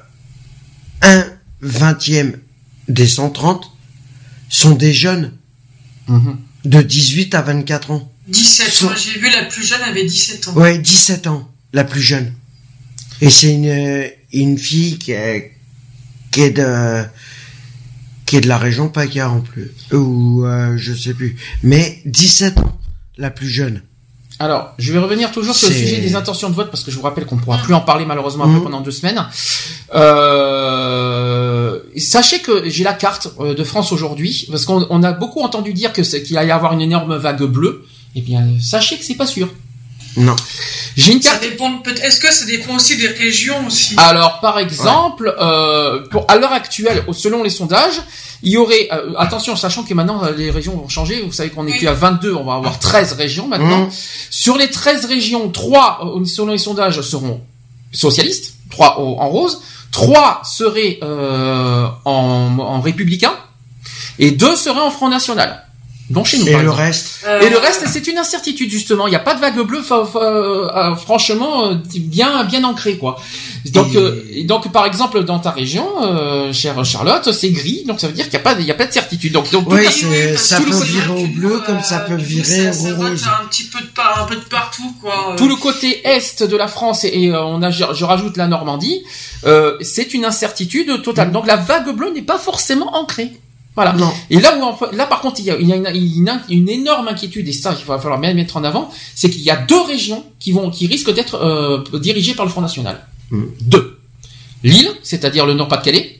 un 1.04 1.26
vingtième 1.62 2.40
des 2.88 3.08
130 3.08 3.72
sont 4.50 4.72
des 4.72 4.94
jeunes 4.94 5.34
mhm. 6.08 6.38
de 6.66 6.82
18 6.82 7.36
à 7.36 7.44
24 7.44 7.92
ans. 7.92 8.12
17, 8.28 8.84
moi 8.84 8.96
j'ai 8.96 9.20
vu 9.20 9.30
la 9.30 9.46
plus 9.46 9.64
jeune 9.64 9.82
avait 9.84 10.06
17 10.06 10.48
ans. 10.48 10.54
Ouais, 10.54 10.78
17 10.80 11.28
ans, 11.28 11.52
la 11.74 11.84
plus 11.84 12.02
jeune. 12.02 12.34
Et 13.20 13.30
c'est 13.30 13.54
une, 13.54 14.10
une 14.34 14.58
fille 14.58 14.98
qui 14.98 15.14
a 15.14 15.42
qui 16.32 16.42
est 16.42 16.52
de 16.52 17.04
qui 18.26 18.38
est 18.38 18.42
de 18.42 18.48
la 18.48 18.58
région 18.58 18.88
PACA 18.90 19.30
en 19.30 19.42
plus 19.42 19.72
ou 19.92 20.46
euh, 20.46 20.78
je 20.78 20.94
sais 20.94 21.14
plus 21.14 21.36
mais 21.64 22.02
17 22.06 22.60
ans 22.60 22.78
la 23.18 23.30
plus 23.30 23.50
jeune 23.50 23.82
alors, 24.40 24.74
je 24.80 24.92
vais 24.92 24.98
revenir 24.98 25.32
toujours 25.32 25.54
sur 25.54 25.70
le 25.70 25.76
sujet 25.76 25.98
des 25.98 26.16
intentions 26.16 26.50
de 26.50 26.56
vote 26.56 26.72
parce 26.72 26.84
que 26.84 26.90
je 26.90 26.96
vous 26.96 27.04
rappelle 27.04 27.28
qu'on 27.28 27.36
ne 27.36 27.42
pourra 27.42 27.60
plus 27.60 27.76
en 27.76 27.82
parler 27.82 28.06
malheureusement 28.06 28.46
un 28.46 28.48
peu 28.52 28.60
mmh. 28.60 28.64
pendant 28.64 28.82
deux 28.82 28.90
semaines. 28.90 29.24
Euh, 29.94 31.80
sachez 31.96 32.40
que 32.40 32.68
j'ai 32.68 32.84
la 32.84 32.94
carte 32.94 33.40
de 33.40 33.64
France 33.64 33.92
aujourd'hui, 33.92 34.48
parce 34.50 34.66
qu'on 34.66 35.04
a 35.04 35.12
beaucoup 35.12 35.42
entendu 35.42 35.74
dire 35.74 35.94
que 35.94 36.02
qu'il 36.02 36.40
allait 36.40 36.48
y 36.48 36.52
avoir 36.52 36.74
une 36.74 36.82
énorme 36.82 37.18
vague 37.18 37.44
bleue. 37.44 37.86
Eh 38.16 38.22
bien, 38.22 38.48
sachez 38.60 38.98
que 38.98 39.06
c'est 39.06 39.14
pas 39.14 39.28
sûr. 39.28 39.48
Non. 40.18 40.36
J'ai 40.98 41.14
une 41.14 41.20
carte. 41.22 41.42
Ça 41.42 41.50
dépend. 41.50 41.78
peut- 41.80 41.96
Est-ce 42.04 42.20
que 42.20 42.32
ça 42.34 42.46
dépend 42.46 42.76
aussi 42.76 42.98
des 42.98 43.08
régions 43.08 43.66
aussi 43.68 43.96
Alors, 43.98 44.40
par 44.42 44.60
exemple, 44.60 45.34
euh, 45.40 46.02
pour, 46.10 46.26
à 46.30 46.36
l'heure 46.38 46.52
actuelle, 46.52 47.04
selon 47.14 47.44
les 47.44 47.50
sondages, 47.50 48.02
il 48.44 48.52
y 48.52 48.58
aurait, 48.58 48.90
euh, 48.92 49.14
attention, 49.18 49.56
sachant 49.56 49.84
que 49.84 49.94
maintenant 49.94 50.24
euh, 50.24 50.34
les 50.36 50.52
régions 50.52 50.76
vont 50.76 50.90
changer, 50.90 51.22
vous 51.22 51.32
savez 51.32 51.50
qu'on 51.50 51.66
est 51.68 51.78
plus 51.78 51.88
à 51.88 51.94
22, 51.94 52.34
on 52.34 52.44
va 52.44 52.56
avoir 52.56 52.80
13 52.80 53.14
régions 53.14 53.48
maintenant. 53.48 53.86
Mmh. 53.86 53.92
Sur 54.30 54.58
les 54.58 54.70
13 54.70 55.06
régions, 55.06 55.50
3, 55.50 56.00
euh, 56.20 56.26
selon 56.26 56.52
les 56.52 56.58
sondages, 56.58 57.00
seront 57.02 57.42
socialistes, 57.94 58.56
3 58.72 59.00
en 59.00 59.30
rose, 59.30 59.62
3 59.92 60.42
seraient 60.44 61.00
euh, 61.04 61.88
en, 62.06 62.58
en 62.60 62.82
républicain, 62.82 63.34
et 64.20 64.32
2 64.32 64.56
seraient 64.56 64.82
en 64.82 64.92
Front 64.92 65.10
National. 65.10 65.66
Donc 66.12 66.26
chez 66.28 66.38
nous, 66.40 66.48
Et 66.48 66.52
par 66.52 66.62
le 66.62 66.70
exemple. 66.70 66.82
reste 66.84 67.26
Et 67.42 67.50
le 67.50 67.58
reste, 67.58 67.84
c'est 67.88 68.06
une 68.08 68.18
incertitude 68.18 68.70
justement. 68.70 69.08
Il 69.08 69.12
n'y 69.12 69.16
a 69.16 69.20
pas 69.20 69.34
de 69.36 69.40
vague 69.40 69.60
bleue, 69.62 69.82
fa- 69.82 70.06
fa- 70.06 70.20
euh, 70.20 70.96
franchement, 70.96 71.68
euh, 71.72 71.76
bien 71.96 72.44
bien 72.44 72.64
ancré 72.64 72.98
quoi. 72.98 73.20
Donc, 73.72 73.94
Et- 73.94 73.98
euh, 73.98 74.24
et 74.32 74.44
donc 74.44 74.72
par 74.72 74.86
exemple 74.86 75.24
dans 75.24 75.40
ta 75.40 75.52
région, 75.52 75.88
euh, 76.04 76.52
chère 76.54 76.84
Charlotte, 76.86 77.32
c'est 77.32 77.50
gris, 77.52 77.84
donc 77.88 78.00
ça 78.00 78.08
veut 78.08 78.14
dire 78.14 78.26
qu'il 78.26 78.34
n'y 78.34 78.40
a 78.46 78.54
pas, 78.54 78.56
il 78.60 78.66
y 78.66 78.72
a 78.72 78.76
pas 78.76 78.88
de 78.88 78.92
certitude. 78.94 79.32
Donc, 79.34 79.50
donc 79.52 79.66
Oui, 79.70 79.86
ça 80.38 80.58
tout 80.58 80.64
peut 80.66 80.72
côté- 80.72 80.86
virer 80.88 81.24
au 81.24 81.28
bleu 81.28 81.62
comme 81.66 81.82
ça 81.82 82.00
peut 82.00 82.16
virer 82.16 82.70
au 82.70 82.96
rose. 82.96 83.26
un 83.42 83.46
petit 83.48 83.64
peu 83.66 83.80
de, 83.82 83.88
par- 83.88 84.24
un 84.24 84.26
peu 84.26 84.36
de 84.36 84.42
partout, 84.42 84.94
quoi. 85.02 85.36
tout 85.38 85.48
le 85.48 85.56
côté 85.56 86.02
est 86.08 86.44
de 86.44 86.58
la 86.58 86.68
France 86.68 87.04
et, 87.04 87.10
et, 87.14 87.30
euh, 87.32 87.42
on 87.44 87.62
a, 87.62 87.70
je, 87.72 87.84
je 87.94 88.04
rajoute 88.06 88.36
la 88.38 88.48
Normandie, 88.48 89.02
euh, 89.46 89.78
c'est 89.82 90.14
une 90.14 90.26
incertitude 90.26 91.02
totale. 91.04 91.32
Donc 91.32 91.46
la 91.48 91.56
vague 91.56 91.96
bleue 91.96 92.12
n'est 92.14 92.22
pas 92.22 92.38
forcément 92.40 92.96
ancrée. 92.96 93.32
Voilà. 93.76 93.94
Non. 93.94 94.12
Et 94.30 94.40
là 94.40 94.58
où 94.58 94.62
on- 94.64 94.92
là 94.96 95.06
par 95.06 95.22
contre 95.22 95.40
il 95.40 95.46
y 95.46 95.52
a, 95.52 95.58
il 95.58 95.68
y 95.68 95.72
a 95.74 95.78
une, 95.78 96.70
énorme 96.70 97.08
inquiétude 97.08 97.48
et 97.48 97.54
ça 97.54 97.76
il 97.80 97.86
va 97.86 97.98
falloir 98.00 98.20
bien 98.20 98.34
mettre 98.34 98.58
en 98.58 98.64
avant, 98.66 98.92
c'est 99.16 99.30
qu'il 99.30 99.42
y 99.42 99.50
a 99.50 99.56
deux 99.56 99.82
régions 99.82 100.26
qui 100.40 100.52
vont 100.52 100.70
qui 100.70 100.88
risquent 100.88 101.14
d'être 101.14 101.36
euh, 101.36 101.82
dirigées 102.00 102.34
par 102.36 102.46
le 102.46 102.52
Front 102.52 102.62
National. 102.62 103.06
Mm. 103.30 103.44
Deux. 103.62 103.98
Lille, 104.64 104.92
c'est-à-dire 105.04 105.46
le 105.46 105.54
Nord-Pas-de-Calais, 105.54 106.20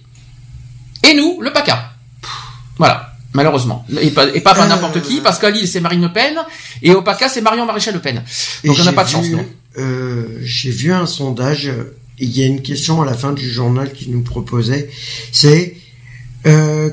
et 1.08 1.14
nous, 1.14 1.42
le 1.42 1.52
PACA. 1.54 1.92
Voilà. 2.78 3.08
Malheureusement. 3.34 3.86
Et 4.02 4.10
pas, 4.12 4.28
et 4.28 4.42
pas 4.42 4.54
par 4.54 4.66
Euh. 4.66 4.68
n'importe 4.68 5.02
qui, 5.04 5.22
parce 5.22 5.40
qu'à 5.40 5.50
Lille, 5.52 5.68
c'est 5.68 5.80
Marine 5.80 6.02
Le 6.02 6.12
Pen, 6.12 6.36
et 6.82 6.92
au 6.94 7.02
PACA, 7.02 7.30
c'est 7.30 7.42
Marion 7.42 7.66
Maréchal 7.66 7.94
Le 7.94 8.02
Pen. 8.02 8.24
Et 8.64 8.68
Donc 8.68 8.78
on 8.80 8.84
n'a 8.84 8.94
pas 8.94 9.04
de 9.06 9.10
chance, 9.10 9.26
vu, 9.26 9.36
non. 9.36 9.46
euh, 9.78 10.40
J'ai 10.42 10.72
vu 10.72 10.92
un 10.92 11.06
sondage, 11.06 11.72
il 12.18 12.30
y 12.38 12.44
a 12.44 12.46
une 12.46 12.62
question 12.62 13.02
à 13.02 13.06
la 13.06 13.14
fin 13.14 13.32
du 13.32 13.50
journal 13.50 13.94
qui 13.94 14.10
nous 14.10 14.22
proposait, 14.22 14.90
c'est 15.32 15.78
euh, 16.46 16.90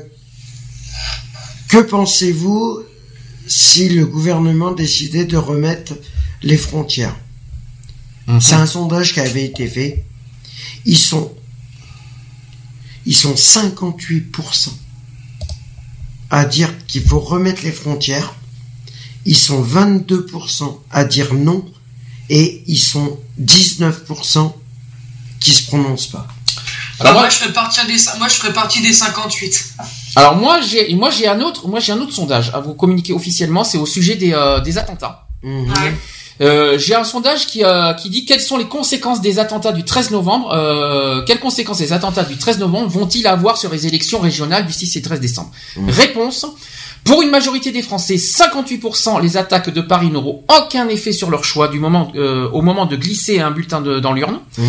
que 1.68 1.78
pensez-vous 1.78 2.82
si 3.46 3.88
le 3.90 4.06
gouvernement 4.06 4.72
décidait 4.72 5.24
de 5.24 5.36
remettre 5.36 5.94
les 6.42 6.56
frontières 6.58 7.16
Mhm. 8.26 8.42
C'est 8.42 8.56
un 8.56 8.66
sondage 8.66 9.14
qui 9.14 9.20
avait 9.20 9.46
été 9.46 9.66
fait. 9.66 10.04
Ils 10.84 10.98
sont 10.98 11.32
ils 13.06 13.16
sont 13.16 13.34
58% 13.34 14.68
à 16.28 16.44
dire 16.44 16.70
qu'il 16.86 17.02
faut 17.04 17.20
remettre 17.20 17.62
les 17.64 17.72
frontières. 17.72 18.34
Ils 19.24 19.34
sont 19.38 19.62
22% 19.62 20.78
à 20.90 21.04
dire 21.04 21.32
non 21.32 21.64
et 22.28 22.62
ils 22.66 22.78
sont 22.78 23.18
19% 23.40 24.54
qui 25.40 25.54
se 25.54 25.62
prononcent 25.68 26.08
pas. 26.08 26.28
Alors 27.00 27.14
moi, 27.14 27.22
moi- 27.22 27.30
je 27.30 27.36
ferais 27.36 27.52
partie 27.54 27.80
des, 27.86 27.96
moi, 28.18 28.28
je 28.28 28.34
ferais 28.34 28.52
partie 28.52 28.82
des 28.82 28.92
58. 28.92 29.72
Alors 30.18 30.36
moi 30.36 30.60
j'ai 30.60 30.94
moi 30.94 31.10
j'ai 31.10 31.26
un 31.28 31.40
autre 31.40 31.68
moi 31.68 31.80
j'ai 31.80 31.92
un 31.92 32.00
autre 32.00 32.12
sondage 32.12 32.50
à 32.54 32.60
vous 32.60 32.74
communiquer 32.74 33.12
officiellement 33.12 33.64
c'est 33.64 33.78
au 33.78 33.86
sujet 33.86 34.16
des, 34.16 34.32
euh, 34.32 34.60
des 34.60 34.76
attentats. 34.78 35.26
Mhm. 35.42 35.68
Ouais. 35.68 35.94
Euh, 36.40 36.78
j'ai 36.78 36.94
un 36.94 37.02
sondage 37.02 37.46
qui 37.46 37.64
euh, 37.64 37.92
qui 37.94 38.10
dit 38.10 38.24
quelles 38.24 38.40
sont 38.40 38.56
les 38.56 38.66
conséquences 38.66 39.20
des 39.20 39.38
attentats 39.40 39.72
du 39.72 39.84
13 39.84 40.10
novembre 40.12 40.52
euh, 40.52 41.22
quelles 41.26 41.40
conséquences 41.40 41.80
les 41.80 41.92
attentats 41.92 42.22
du 42.24 42.36
13 42.36 42.58
novembre 42.60 42.88
vont-ils 42.88 43.26
avoir 43.26 43.56
sur 43.56 43.70
les 43.72 43.86
élections 43.88 44.20
régionales 44.20 44.64
du 44.66 44.72
6 44.72 44.96
et 44.96 45.02
13 45.02 45.18
décembre 45.20 45.50
Réponse 45.88 46.46
pour 47.04 47.22
une 47.22 47.30
majorité 47.30 47.70
des 47.72 47.80
Français, 47.82 48.16
58% 48.16 49.20
les 49.22 49.36
attaques 49.36 49.70
de 49.70 49.80
Paris 49.80 50.10
n'auront 50.10 50.42
aucun 50.58 50.88
effet 50.88 51.12
sur 51.12 51.30
leur 51.30 51.42
choix 51.44 51.68
du 51.68 51.78
moment 51.78 52.12
euh, 52.16 52.48
au 52.52 52.60
moment 52.62 52.86
de 52.86 52.96
glisser 52.96 53.40
un 53.40 53.50
bulletin 53.50 53.80
de- 53.80 53.98
dans 54.00 54.12
l'urne. 54.12 54.40
Mhm. 54.58 54.66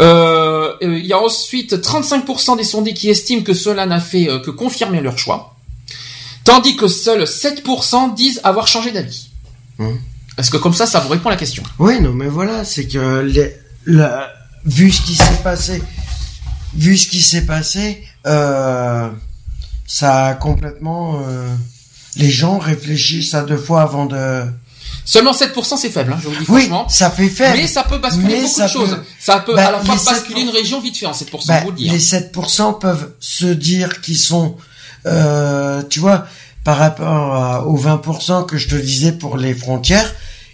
Euh, 0.00 0.72
il 0.80 1.04
y 1.06 1.12
a 1.12 1.18
ensuite 1.20 1.74
35% 1.74 2.56
des 2.56 2.64
sondés 2.64 2.94
qui 2.94 3.10
estiment 3.10 3.42
que 3.42 3.54
cela 3.54 3.86
n'a 3.86 4.00
fait 4.00 4.28
euh, 4.28 4.38
que 4.40 4.50
confirmer 4.50 5.00
leur 5.00 5.18
choix, 5.18 5.56
tandis 6.44 6.76
que 6.76 6.88
seuls 6.88 7.24
7% 7.24 8.14
disent 8.14 8.40
avoir 8.44 8.66
changé 8.66 8.92
d'avis. 8.92 9.28
Mhm. 9.78 9.98
Est-ce 10.38 10.50
que 10.50 10.56
comme 10.56 10.72
ça, 10.74 10.86
ça 10.86 11.00
vous 11.00 11.08
répond 11.10 11.28
à 11.28 11.32
la 11.32 11.38
question? 11.38 11.62
Oui, 11.78 12.00
non, 12.00 12.12
mais 12.12 12.28
voilà, 12.28 12.64
c'est 12.64 12.86
que 12.86 13.20
les, 13.20 13.54
la- 13.84 14.32
vu 14.64 14.90
ce 14.90 15.02
qui 15.02 15.14
s'est 15.14 15.42
passé, 15.42 15.82
vu 16.74 16.96
ce 16.96 17.08
qui 17.08 17.20
s'est 17.20 17.44
passé, 17.46 18.02
euh, 18.26 19.08
ça 19.86 20.26
a 20.28 20.34
complètement. 20.34 21.20
euh, 21.26 21.54
les 22.16 22.30
gens 22.30 22.58
réfléchissent 22.58 23.34
à 23.34 23.42
deux 23.42 23.56
fois 23.58 23.82
avant 23.82 24.06
de. 24.06 24.44
Seulement 25.04 25.32
7% 25.32 25.76
c'est 25.76 25.90
faible, 25.90 26.12
hein, 26.12 26.18
je 26.22 26.28
vous 26.28 26.34
dis 26.34 26.44
Oui, 26.48 26.60
franchement. 26.66 26.88
ça 26.88 27.10
fait 27.10 27.28
faible. 27.28 27.56
Mais 27.58 27.66
ça 27.66 27.82
peut 27.82 27.98
basculer 27.98 28.26
Mais 28.28 28.40
beaucoup 28.42 28.54
ça 28.54 28.66
de 28.66 28.70
choses. 28.72 28.90
peut- 28.90 29.02
Ça 29.18 29.38
peut 29.40 29.54
Bah, 29.54 29.68
à 29.68 29.72
la 29.72 29.78
fois 29.80 29.94
les 29.94 30.00
7%, 30.00 30.04
basculer 30.12 30.40
une 30.42 30.50
région 30.50 30.80
vite 30.80 30.96
fait 30.96 31.06
en 31.06 31.12
7%, 31.12 31.46
Bah, 31.48 31.60
vous 31.64 31.70
le 31.70 31.76
dis. 31.76 31.88
hein. 31.88 31.92
les 31.92 31.98
7% 32.00 32.72
peuvent 32.78 33.12
se 33.18 33.46
dire 33.46 34.00
qu'ils 34.00 34.18
sont, 34.18 34.56
euh, 35.06 35.82
tu 35.88 36.00
vois, 36.00 36.26
par 36.64 36.76
rapport 36.76 37.34
à- 37.34 37.66
aux 37.66 37.76
20% 37.76 38.44
que 38.44 38.56
je 38.58 38.68
te 38.68 38.74
disais 38.76 39.12
pour 39.12 39.36
les 39.36 39.54
frontières, 39.54 40.12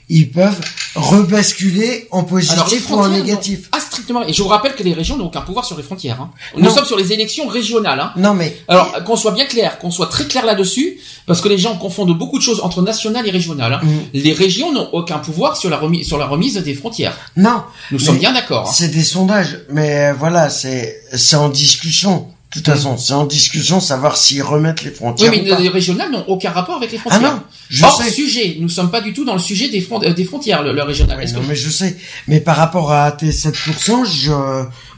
ils 0.09 0.31
peuvent 0.31 0.60
rebasculer 0.94 2.07
en 2.10 2.23
positif 2.25 2.91
ou 2.91 2.94
en 2.94 3.09
négatif. 3.09 3.68
Ah 3.73 3.81
strictement. 3.81 4.25
Et 4.26 4.33
je 4.33 4.43
vous 4.43 4.49
rappelle 4.49 4.75
que 4.75 4.83
les 4.83 4.93
régions 4.94 5.17
n'ont 5.17 5.26
aucun 5.26 5.41
pouvoir 5.41 5.65
sur 5.65 5.76
les 5.76 5.83
frontières. 5.83 6.20
Hein. 6.20 6.31
Nous 6.57 6.62
Non. 6.65 6.70
sommes 6.75 6.85
sur 6.85 6.97
les 6.97 7.12
élections 7.12 7.47
régionales. 7.49 7.99
Hein. 8.01 8.12
Non 8.17 8.35
mais 8.35 8.57
Alors 8.68 9.02
qu'on 9.05 9.17
soit 9.17 9.33
bien 9.33 9.47
clair, 9.47 9.78
qu'on 9.78 9.91
soit 9.91 10.07
très 10.07 10.25
clair 10.26 10.44
là-dessus, 10.47 10.99
parce 11.26 11.41
que 11.41 11.49
les 11.49 11.59
gens 11.59 11.76
confondent 11.76 12.17
beaucoup 12.17 12.39
de 12.39 12.43
choses 12.43 12.60
entre 12.60 12.83
national 12.83 13.26
et 13.26 13.31
régional. 13.31 13.75
Hein. 13.75 13.81
Mm. 13.83 13.99
Les 14.15 14.33
régions 14.33 14.73
n'ont 14.73 14.89
aucun 14.93 15.18
pouvoir 15.18 15.57
sur 15.57 15.70
la 15.70 15.76
remise 15.76 16.07
sur 16.07 16.18
la 16.18 16.26
remise 16.26 16.55
des 16.55 16.75
frontières. 16.75 17.17
non, 17.36 17.62
Nous 17.91 17.99
sommes 17.99 18.18
bien 18.18 18.33
d'accord. 18.33 18.68
hein. 18.68 18.73
c'est 18.75 18.89
des 18.89 19.02
sondages, 19.05 19.59
mais 19.70 20.12
voilà, 20.12 20.51
c'est 20.51 21.01
c'est 21.15 21.36
en 21.36 21.49
discussion. 21.49 22.28
De 22.57 22.62
toute 22.62 22.75
façon, 22.75 22.97
c'est 22.97 23.12
en 23.12 23.25
discussion 23.26 23.81
savoir 23.81 24.17
s'ils 24.17 24.43
remettent 24.43 24.83
les 24.83 24.91
Oui, 24.91 24.97
frontières 24.97 25.31
mais 25.31 25.43
ou 25.43 25.55
pas. 25.55 25.60
les 25.60 25.68
régionales 25.68 26.10
n'ont 26.10 26.25
aucun 26.26 26.51
rapport 26.51 26.76
avec 26.76 26.91
les 26.93 26.99
Ah 27.05 27.10
frontières. 27.10 27.33
non, 27.35 27.41
je 27.68 27.85
Hors 27.85 28.02
sais. 28.02 28.10
sujet, 28.10 28.57
nous 28.60 28.68
sommes 28.68 28.91
pas 28.91 29.01
du 29.01 29.12
tout 29.12 29.25
dans 29.25 29.35
le 29.35 29.39
sujet 29.39 29.68
des, 29.68 29.81
front- 29.81 30.02
euh, 30.02 30.12
des 30.15 30.25
frontières, 30.25 30.62
le, 30.62 30.73
le 30.73 30.83
régional. 30.83 31.18
Non, 31.35 31.41
que- 31.41 31.47
mais 31.47 31.55
je 31.57 31.68
sais. 31.70 31.97
Mais 32.28 32.41
par 32.41 32.57
rapport 32.57 32.93
à 32.93 33.12
tes 33.12 33.31
7%, 33.31 34.05
je, 34.05 34.33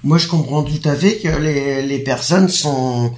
moi, 0.05 0.19
je 0.19 0.27
comprends 0.29 0.63
tout 0.63 0.81
à 0.89 0.95
fait 0.95 1.17
que 1.17 1.29
les, 1.29 1.83
les 1.83 1.99
personnes 1.99 2.49
sont, 2.49 3.13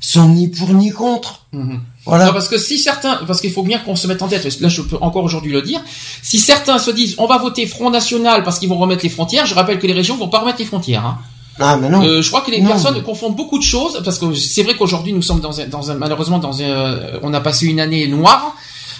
sont 0.00 0.28
ni 0.28 0.48
pour 0.48 0.70
ni 0.72 0.90
contre. 0.90 1.46
Mhm. 1.52 1.80
Voilà. 2.06 2.26
Non, 2.26 2.32
parce 2.32 2.48
que 2.48 2.56
si 2.56 2.78
certains, 2.78 3.16
parce 3.26 3.40
qu'il 3.42 3.52
faut 3.52 3.62
bien 3.62 3.78
qu'on 3.78 3.94
se 3.94 4.06
mette 4.06 4.22
en 4.22 4.28
tête, 4.28 4.42
parce 4.42 4.56
que 4.56 4.62
là 4.62 4.70
je 4.70 4.80
peux 4.80 4.96
encore 5.02 5.22
aujourd'hui 5.22 5.52
le 5.52 5.60
dire, 5.60 5.80
si 6.22 6.38
certains 6.38 6.78
se 6.78 6.90
disent 6.90 7.14
on 7.18 7.26
va 7.26 7.36
voter 7.36 7.66
Front 7.66 7.90
National 7.90 8.42
parce 8.42 8.58
qu'ils 8.58 8.70
vont 8.70 8.78
remettre 8.78 9.02
les 9.02 9.10
frontières, 9.10 9.44
je 9.44 9.54
rappelle 9.54 9.78
que 9.78 9.86
les 9.86 9.92
régions 9.92 10.16
vont 10.16 10.28
pas 10.28 10.38
remettre 10.38 10.60
les 10.60 10.64
frontières. 10.64 11.04
Hein. 11.04 11.18
Ah, 11.60 11.76
mais 11.76 11.88
non. 11.90 12.02
Euh, 12.02 12.22
je 12.22 12.28
crois 12.28 12.40
que 12.40 12.50
les 12.50 12.60
Non. 12.60 12.70
personnes 12.70 13.02
confondent 13.02 13.36
beaucoup 13.36 13.58
de 13.58 13.62
choses 13.64 14.00
parce 14.04 14.18
que 14.18 14.34
c'est 14.34 14.62
vrai 14.62 14.74
qu'aujourd'hui 14.76 15.12
nous 15.12 15.22
sommes 15.22 15.40
dans 15.40 15.60
un, 15.60 15.66
dans 15.66 15.90
un 15.90 15.94
malheureusement 15.94 16.38
dans 16.38 16.60
un, 16.62 16.64
euh, 16.64 17.18
on 17.22 17.32
a 17.34 17.40
passé 17.40 17.66
une 17.66 17.80
année 17.80 18.06
noire. 18.08 18.54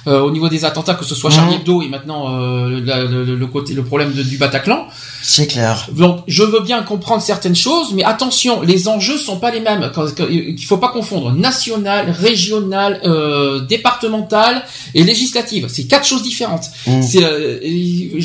euh, 0.07 0.21
au 0.23 0.31
niveau 0.31 0.49
des 0.49 0.65
attentats, 0.65 0.95
que 0.95 1.05
ce 1.05 1.15
soit 1.15 1.29
Charlie 1.29 1.57
Mhm. 1.57 1.61
Hebdo 1.61 1.83
et 1.83 1.89
maintenant 1.89 2.23
euh, 2.41 2.81
la- 2.83 3.05
le, 3.05 3.23
le 3.37 3.47
côté, 3.47 3.75
le 3.75 3.85
problème 3.85 4.15
de- 4.15 4.23
du 4.23 4.39
Bataclan. 4.39 4.87
C'est 5.21 5.47
clair. 5.47 5.89
Donc, 5.93 6.21
je 6.27 6.43
veux 6.43 6.61
bien 6.61 6.81
comprendre 6.83 7.21
certaines 7.23 7.55
choses, 7.55 7.93
mais 7.93 8.03
attention, 8.03 8.63
les 8.63 8.89
enjeux 8.89 9.19
sont 9.19 9.37
pas 9.39 9.51
les 9.51 9.61
mêmes. 9.61 9.91
Il 10.31 10.65
faut 10.65 10.79
pas 10.79 10.89
confondre 10.89 11.33
national, 11.33 12.11
régional, 12.19 12.99
euh, 13.05 13.61
départemental 13.61 14.65
et 14.95 15.03
législative. 15.05 15.67
C'est 15.69 15.85
quatre 15.85 16.07
choses 16.07 16.23
différentes. 16.23 16.65
Mm. 16.87 17.03
C'est, 17.03 17.23
euh, 17.23 18.19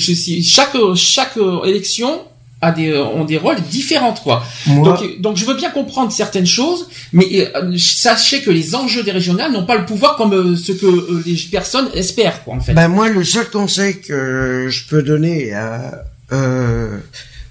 chaque 0.43 0.77
chaque 0.95 1.35
euh, 1.35 1.61
élection 1.65 2.21
a 2.65 2.71
des 2.71 2.91
euh, 2.91 3.03
ont 3.03 3.25
des 3.25 3.37
rôles 3.37 3.61
différents 3.69 4.13
quoi. 4.13 4.43
Moi, 4.65 4.89
Donc, 4.89 5.01
euh, 5.01 5.15
donc 5.19 5.37
je 5.37 5.45
veux 5.45 5.55
bien 5.55 5.71
comprendre 5.71 6.11
certaines 6.11 6.45
choses, 6.45 6.87
mais 7.13 7.49
euh, 7.55 7.77
sachez 7.77 8.41
que 8.41 8.51
les 8.51 8.75
enjeux 8.75 9.03
des 9.03 9.11
régionales 9.11 9.51
n'ont 9.51 9.65
pas 9.65 9.75
le 9.75 9.85
pouvoir 9.85 10.15
comme 10.17 10.33
euh, 10.33 10.55
ce 10.55 10.71
que 10.71 10.85
euh, 10.85 11.23
les 11.25 11.35
personnes 11.51 11.89
espèrent 11.93 12.43
quoi 12.43 12.55
en 12.55 12.59
fait. 12.59 12.73
ben, 12.73 12.87
moi, 12.87 13.09
le 13.09 13.23
seul 13.23 13.49
conseil 13.49 14.01
que 14.01 14.67
je 14.69 14.87
peux 14.87 15.01
donner 15.01 15.53
à, 15.53 16.03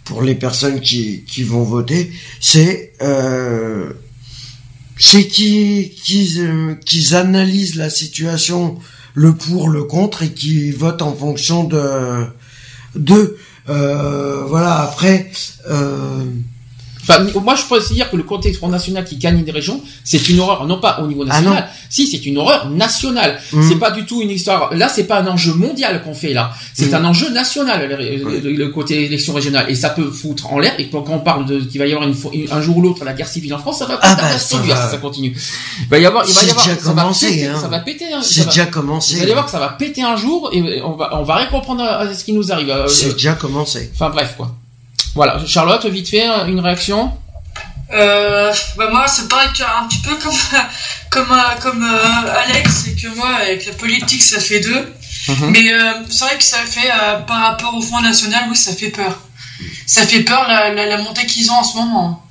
pour 0.05 0.23
les 0.23 0.35
personnes 0.35 0.81
qui, 0.81 1.25
qui 1.25 1.43
vont 1.43 1.63
voter, 1.63 2.11
c'est, 2.41 2.93
c'est 4.99 5.27
qu'ils, 5.27 7.15
analysent 7.15 7.77
la 7.77 7.91
situation, 7.91 8.79
le 9.15 9.35
pour, 9.35 9.69
le 9.69 9.85
contre, 9.85 10.23
et 10.25 10.33
qu'ils 10.33 10.75
votent 10.75 11.03
en 11.03 11.15
fonction 11.15 11.65
de, 11.65 13.37
voilà, 13.67 14.83
après, 14.83 15.31
euh, 15.71 16.25
Enfin, 17.07 17.27
moi, 17.41 17.55
je 17.55 17.63
pourrais 17.65 17.81
dire 17.91 18.11
que 18.11 18.17
le 18.17 18.23
contexte 18.23 18.59
Front 18.59 18.69
National 18.69 19.05
qui 19.05 19.17
gagne 19.17 19.45
des 19.45 19.53
régions, 19.53 19.81
c'est 20.05 20.29
une 20.29 20.41
horreur, 20.41 20.67
non 20.67 20.79
pas 20.81 21.01
au 21.03 21.07
niveau 21.07 21.23
Ah 21.29 21.41
national. 21.41 21.69
si, 21.91 22.07
c'est 22.07 22.25
une 22.27 22.39
horreur 22.39 22.71
nationale. 22.71 23.39
Mm. 23.53 23.69
C'est 23.69 23.77
pas 23.77 23.91
du 23.91 24.07
tout 24.07 24.23
une 24.23 24.31
histoire. 24.31 24.75
Là, 24.75 24.89
c'est 24.89 25.05
pas 25.05 25.21
un 25.21 25.27
enjeu 25.27 25.53
mondial 25.55 26.03
qu'on 26.03 26.15
fait 26.15 26.33
là. 26.33 26.53
C'est 26.73 26.91
Mm. 26.93 26.95
un 26.95 27.05
enjeu 27.05 27.31
national, 27.31 27.89
le, 27.89 28.41
le- 28.41 28.53
le 28.53 28.69
côté 28.71 29.05
élection 29.05 29.35
régionale. 29.35 29.67
Et 29.69 29.75
ça 29.75 29.91
peut 29.91 30.11
foutre 30.11 30.53
en 30.53 30.59
l'air. 30.59 30.75
Et 30.79 30.89
quand 30.89 31.05
on 31.11 31.19
parle 31.19 31.45
de 31.47 31.61
qu'il 31.61 31.79
va 31.79 31.87
y 31.87 31.93
avoir 31.93 32.09
une, 32.09 32.17
un 32.51 32.61
jour 32.63 32.79
ou 32.79 32.83
l'autre 32.83 33.05
la 33.05 33.13
guerre 33.13 33.29
civile 33.29 33.55
en 33.55 33.59
France, 33.59 33.79
ça 33.81 33.87
va 33.87 33.99
Ah 34.03 34.17
pas 34.17 34.23
bah, 34.23 34.39
se 34.39 34.49
ça 34.49 34.57
produire 34.57 34.77
va. 34.77 34.85
si 34.87 34.91
ça 34.93 34.97
continue. 34.99 35.37
Il 35.83 35.89
va 35.89 35.99
y 35.99 36.07
avoir, 36.07 36.25
il 36.27 36.33
va 36.35 36.41
y 36.41 36.45
C'est 36.45 36.51
avoir, 36.51 36.67
déjà 36.67 36.81
ça 36.81 36.93
va 36.93 37.05
péter, 37.13 37.47
hein. 37.47 37.59
ça 37.61 37.69
va 37.69 37.79
péter. 37.81 38.05
hein. 38.13 38.21
C'est 38.23 38.35
Ça 38.35 38.41
va- 38.45 38.51
déjà 38.51 38.67
commencé. 38.67 39.17
Vous 39.17 39.23
allez 39.23 39.33
voir 39.33 39.45
que 39.45 39.51
ça 39.51 39.59
va 39.61 39.69
péter 39.69 40.03
un 40.03 40.17
jour 40.17 40.51
et 40.53 40.81
on 40.83 40.93
va, 40.93 41.11
on 41.19 41.23
va 41.23 41.37
rien 41.37 41.47
comprendre 41.47 41.83
à 41.83 41.99
à 41.99 42.15
ce 42.15 42.25
qui 42.25 42.33
nous 42.33 42.51
arrive. 42.53 42.71
Euh, 42.71 42.87
C'est 42.89 43.13
déjà 43.13 43.35
commencé. 43.35 43.91
Enfin 43.95 44.11
bref 44.11 44.35
quoi. 44.37 44.55
Voilà, 45.15 45.41
Charlotte, 45.47 45.85
vite 45.87 46.09
fait, 46.09 46.27
une 46.49 46.61
réaction. 46.61 47.13
Euh, 47.93 48.53
bah 48.77 48.89
moi 48.91 49.07
c'est 49.07 49.29
pareil 49.29 49.51
qu'un 49.55 49.87
petit 49.87 49.99
peu 49.99 50.15
comme 50.17 50.33
comme 51.11 51.31
euh, 51.33 51.61
comme 51.63 51.85
euh, 51.85 52.43
Alex 52.45 52.85
c'est 52.87 52.95
que 53.01 53.15
moi 53.15 53.29
avec 53.43 53.67
la 53.67 53.73
politique 53.75 54.23
ça 54.23 54.41
fait 54.41 54.61
deux 54.61 54.93
Mhm. 55.29 55.51
mais 55.53 55.73
euh, 55.73 55.93
c'est 56.11 56.25
vrai 56.25 56.37
que 56.37 56.45
ça 56.45 56.59
fait 56.67 56.89
par 57.27 57.41
rapport 57.43 57.75
au 57.75 57.81
Front 57.81 58.01
National 58.03 58.45
oui 58.51 58.57
ça 58.57 58.75
fait 58.75 58.91
peur 58.91 59.21
ça 59.87 60.07
fait 60.07 60.21
peur 60.23 60.47
la, 60.49 60.71
la, 60.75 60.85
la 60.87 60.99
montée 60.99 61.25
qu'ils 61.25 61.51
ont 61.51 61.55
en 61.55 61.65
ce 61.65 61.77
moment 61.77 62.23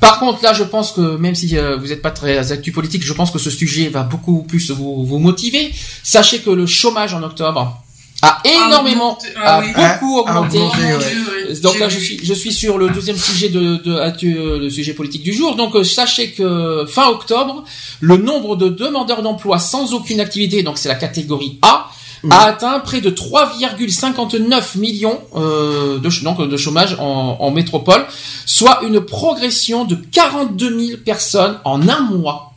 Par 0.00 0.18
contre, 0.20 0.42
là, 0.42 0.54
je 0.54 0.64
pense 0.64 0.92
que 0.92 1.16
même 1.18 1.34
si 1.34 1.58
euh, 1.58 1.76
vous 1.76 1.88
n'êtes 1.88 2.00
pas 2.00 2.10
très 2.10 2.52
actu 2.52 2.72
politique, 2.72 3.04
je 3.04 3.12
pense 3.12 3.30
que 3.30 3.38
ce 3.38 3.50
sujet 3.50 3.88
va 3.88 4.02
beaucoup 4.02 4.42
plus 4.44 4.70
vous, 4.70 5.04
vous 5.04 5.18
motiver. 5.18 5.74
Sachez 6.02 6.38
que 6.40 6.48
le 6.48 6.66
chômage 6.66 7.12
en 7.12 7.22
octobre 7.22 7.82
a 8.22 8.40
énormément, 8.44 9.18
Ah 9.42 9.56
a 9.56 9.60
oui. 9.60 9.66
beaucoup 9.68 10.18
A- 10.20 10.30
a 10.30 10.40
augmenté. 10.40 10.58
augmenté, 10.58 10.78
Oh 10.94 11.02
oui. 11.48 11.60
Donc 11.60 11.78
là, 11.78 11.88
je 11.88 11.98
suis, 11.98 12.20
je 12.22 12.34
suis 12.34 12.52
sur 12.52 12.78
le 12.78 12.90
deuxième 12.90 13.16
sujet 13.16 13.48
de, 13.48 13.76
de, 13.76 13.96
actu- 13.98 14.36
euh, 14.38 14.58
le 14.58 14.68
sujet 14.70 14.92
politique 14.94 15.22
du 15.22 15.32
jour. 15.32 15.56
Donc, 15.56 15.74
euh, 15.74 15.84
sachez 15.84 16.30
que 16.32 16.84
fin 16.86 17.08
octobre, 17.08 17.64
le 18.00 18.16
nombre 18.18 18.56
de 18.56 18.68
demandeurs 18.68 19.22
d'emploi 19.22 19.58
sans 19.58 19.94
aucune 19.94 20.20
activité, 20.20 20.62
donc 20.62 20.78
c'est 20.78 20.88
la 20.88 20.94
catégorie 20.96 21.58
A, 21.62 21.86
Mm. 22.22 22.32
a 22.32 22.40
atteint 22.48 22.80
près 22.80 23.00
de 23.00 23.08
3,59 23.08 24.76
millions 24.76 25.18
euh, 25.36 25.98
de, 25.98 26.22
donc, 26.22 26.46
de 26.46 26.56
chômage 26.58 26.94
en, 27.00 27.38
en 27.40 27.50
métropole, 27.50 28.04
soit 28.44 28.80
une 28.82 29.00
progression 29.00 29.86
de 29.86 29.94
42 29.94 30.78
000 30.86 30.98
personnes 31.02 31.56
en 31.64 31.88
un 31.88 32.00
mois. 32.00 32.52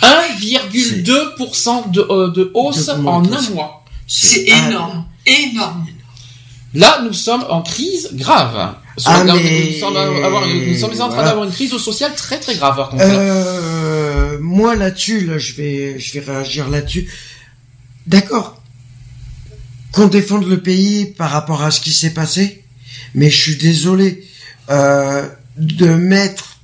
1,2% 0.00 1.90
de, 1.90 2.00
euh, 2.08 2.28
de 2.30 2.50
hausse 2.54 2.88
en 2.88 3.24
un 3.24 3.40
mois. 3.54 3.79
C'est 4.12 4.42
énorme 4.48 5.04
énorme 5.26 5.86
Là, 6.72 7.00
nous 7.02 7.12
sommes 7.12 7.44
en 7.48 7.62
crise 7.62 8.10
grave. 8.12 8.76
Sur 8.96 9.10
Ah, 9.10 9.24
mais- 9.24 9.70
Nous 9.72 9.80
sommes, 9.80 9.96
avoir- 9.96 10.46
nous 10.46 10.78
sommes 10.78 10.92
en 10.92 10.96
train 10.96 11.08
voilà. 11.08 11.24
d'avoir 11.30 11.44
une 11.44 11.52
crise 11.52 11.76
sociale 11.76 12.14
très 12.14 12.38
très 12.38 12.54
grave. 12.54 12.76
Par 12.76 12.90
contre. 12.90 13.02
Euh, 13.06 14.38
moi 14.40 14.76
là-dessus, 14.76 15.26
là, 15.26 15.36
je 15.38 15.52
vais, 15.54 15.98
je 15.98 16.12
vais 16.12 16.20
réagir 16.20 16.68
là-dessus. 16.68 17.10
D'accord. 18.06 18.62
Qu'on 19.90 20.06
défende 20.06 20.46
le 20.48 20.60
pays 20.62 21.06
par 21.06 21.30
rapport 21.32 21.62
à 21.64 21.72
ce 21.72 21.80
qui 21.80 21.92
s'est 21.92 22.14
passé, 22.14 22.64
mais 23.16 23.30
je 23.30 23.40
suis 23.42 23.56
désolé 23.56 24.24
euh, 24.70 25.28
de 25.56 25.86
mettre 25.88 26.58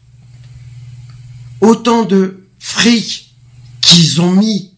autant 1.60 2.04
de 2.04 2.46
fric 2.60 3.34
qu'ils 3.80 4.20
ont 4.20 4.30
mis 4.30 4.70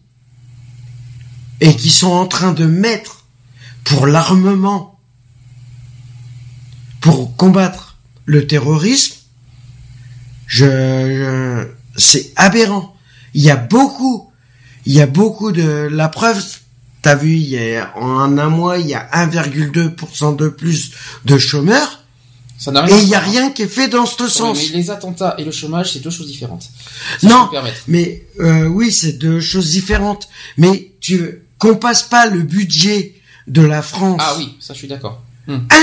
et 1.61 1.75
qui 1.75 1.89
sont 1.89 2.11
en 2.11 2.25
train 2.27 2.51
de 2.53 2.65
mettre 2.65 3.25
pour 3.83 4.07
l'armement, 4.07 4.99
pour 7.01 7.35
combattre 7.35 7.97
le 8.25 8.45
terrorisme, 8.47 9.15
je, 10.47 10.65
je- 10.65 11.67
c'est 11.97 12.31
aberrant. 12.35 12.95
Il 13.33 13.41
y 13.43 13.49
a 13.49 13.55
beaucoup, 13.55 14.31
il 14.85 14.93
y 14.93 15.01
a 15.01 15.07
beaucoup 15.07 15.51
de 15.51 15.87
la 15.91 16.09
preuve. 16.09 16.43
T'as 17.01 17.15
vu, 17.15 17.33
il 17.35 17.47
y 17.49 17.75
a, 17.77 17.95
en 17.97 18.37
un 18.37 18.49
mois, 18.49 18.77
il 18.77 18.87
y 18.87 18.93
a 18.93 19.07
1,2% 19.13 20.35
de 20.35 20.49
plus 20.49 20.91
de 21.25 21.37
chômeurs 21.37 22.03
Ça 22.57 22.71
n'a 22.71 22.85
et 22.89 22.97
il 23.01 23.07
y 23.07 23.15
a 23.15 23.19
voir. 23.19 23.31
rien 23.31 23.51
qui 23.51 23.61
est 23.61 23.67
fait 23.67 23.87
dans 23.87 24.05
ce 24.05 24.21
Oui, 24.23 24.29
sens. 24.29 24.57
mais 24.71 24.77
les 24.77 24.89
attentats 24.91 25.35
et 25.37 25.45
le 25.45 25.51
chômage, 25.51 25.93
c'est 25.93 25.99
deux 25.99 26.09
choses 26.09 26.27
différentes. 26.27 26.69
Non, 27.23 27.49
mais 27.87 28.25
euh, 28.41 28.65
oui, 28.67 28.91
c'est 28.91 29.13
deux 29.13 29.39
choses 29.39 29.69
différentes. 29.71 30.27
Mais 30.57 30.91
tu 30.99 31.43
qu'on 31.59 31.75
passe 31.75 32.03
pas 32.03 32.25
le 32.25 32.41
budget 32.41 33.13
de 33.47 33.61
la 33.61 33.81
France 33.81 34.19
Ah 34.23 34.33
oui, 34.37 34.55
ça 34.59 34.73
je 34.73 34.79
suis 34.79 34.87
d'accord. 34.87 35.19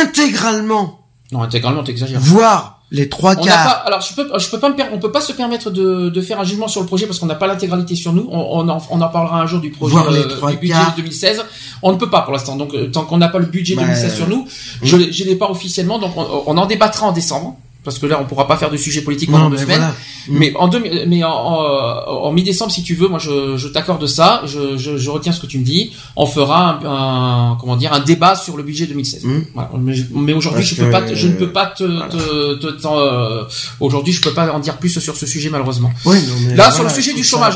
intégralement, 0.02 1.00
Non, 1.32 1.42
intégralement, 1.42 1.82
t'exagères. 1.82 2.20
voire 2.20 2.72
les 2.92 3.08
trois 3.08 3.34
quarts. 3.34 3.64
pas, 3.64 3.70
alors 3.84 4.00
je 4.00 4.14
peux, 4.14 4.38
je 4.38 4.48
peux 4.48 4.60
pas 4.60 4.68
me 4.68 4.74
on 4.92 4.98
peut 4.98 5.10
pas 5.10 5.20
se 5.20 5.32
permettre 5.32 5.70
de, 5.72 6.08
de 6.08 6.20
faire 6.20 6.38
un 6.38 6.44
jugement 6.44 6.68
sur 6.68 6.80
le 6.80 6.86
projet 6.86 7.06
parce 7.06 7.18
qu'on 7.18 7.26
n'a 7.26 7.34
pas 7.34 7.48
l'intégralité 7.48 7.96
sur 7.96 8.12
nous. 8.12 8.28
On, 8.30 8.60
on, 8.60 8.68
en, 8.68 8.78
on 8.90 9.00
en 9.00 9.08
parlera 9.08 9.40
un 9.40 9.46
jour 9.46 9.60
du 9.60 9.70
projet 9.70 9.92
Voir 9.94 10.10
les 10.12 10.20
euh, 10.20 10.50
du 10.52 10.56
budget 10.58 10.72
quarts. 10.74 10.94
2016. 10.96 11.42
On 11.82 11.92
ne 11.92 11.96
peut 11.96 12.08
pas 12.10 12.20
pour 12.22 12.32
l'instant. 12.32 12.54
Donc 12.54 12.74
euh, 12.74 12.88
tant 12.88 13.04
qu'on 13.04 13.18
n'a 13.18 13.26
pas 13.28 13.40
le 13.40 13.46
budget 13.46 13.74
Bah, 13.74 13.82
2016 13.82 14.14
sur 14.14 14.28
nous, 14.28 14.46
je 14.82 14.96
l'ai- 14.96 15.12
je 15.12 15.24
l'ai 15.24 15.34
pas 15.34 15.50
officiellement. 15.50 15.98
Donc 15.98 16.16
on, 16.16 16.44
on 16.46 16.56
en 16.56 16.66
débattra 16.66 17.08
en 17.08 17.12
décembre 17.12 17.58
parce 17.86 17.98
que 17.98 18.04
là 18.04 18.18
on 18.20 18.26
pourra 18.26 18.46
pas 18.46 18.58
faire 18.58 18.70
de 18.70 18.76
sujet 18.76 19.00
politique 19.00 19.30
pendant 19.30 19.44
Non, 19.44 19.50
deux 19.50 19.56
mais 19.56 19.62
semaines. 19.62 19.78
voilà. 19.78 19.94
Mais 20.28 20.52
en 20.56 20.68
deux, 20.68 20.82
mais 21.06 21.22
en, 21.24 21.30
en, 21.30 22.24
en 22.26 22.32
mi-décembre 22.32 22.70
si 22.72 22.82
tu 22.82 22.94
veux, 22.96 23.08
moi 23.08 23.18
je, 23.18 23.56
je 23.56 23.68
t'accorde 23.68 24.06
ça. 24.06 24.42
Je, 24.44 24.76
je, 24.76 24.98
je 24.98 25.08
retiens 25.10 25.32
ce 25.32 25.40
que 25.40 25.46
tu 25.46 25.58
me 25.58 25.64
dis. 25.64 25.92
On 26.16 26.26
fera 26.26 26.80
un, 26.82 27.52
un- 27.52 27.56
comment 27.60 27.76
dire 27.76 27.92
un 27.94 28.00
débat 28.00 28.34
sur 28.36 28.56
le 28.56 28.62
budget 28.62 28.86
2016. 28.86 29.24
Mm. 29.24 29.38
Voilà. 29.54 29.70
Mais, 30.12 30.32
aujourd'hui 30.34 30.64
je 30.64 30.74
peux 30.74 30.86
que, 30.86 30.90
pas, 30.90 31.02
te- 31.02 31.14
je 31.14 31.28
ne 31.28 31.34
peux 31.34 31.52
pas 31.52 31.66
te, 31.66 31.84
te, 32.10 32.66
te- 32.72 32.86
euh, 32.86 33.44
aujourd'hui 33.80 34.12
je 34.12 34.20
peux 34.20 34.32
pas 34.34 34.52
en 34.52 34.58
dire 34.58 34.76
plus 34.78 34.98
sur 35.00 35.16
ce 35.16 35.26
sujet 35.26 35.48
malheureusement. 35.48 35.90
Oui, 36.04 36.16
non, 36.26 36.34
mais 36.48 36.56
Là 36.56 36.70
sur 36.72 36.82
le 36.82 36.88
je 36.90 36.94
sujet 36.94 37.14
du 37.14 37.22
chômage, 37.24 37.54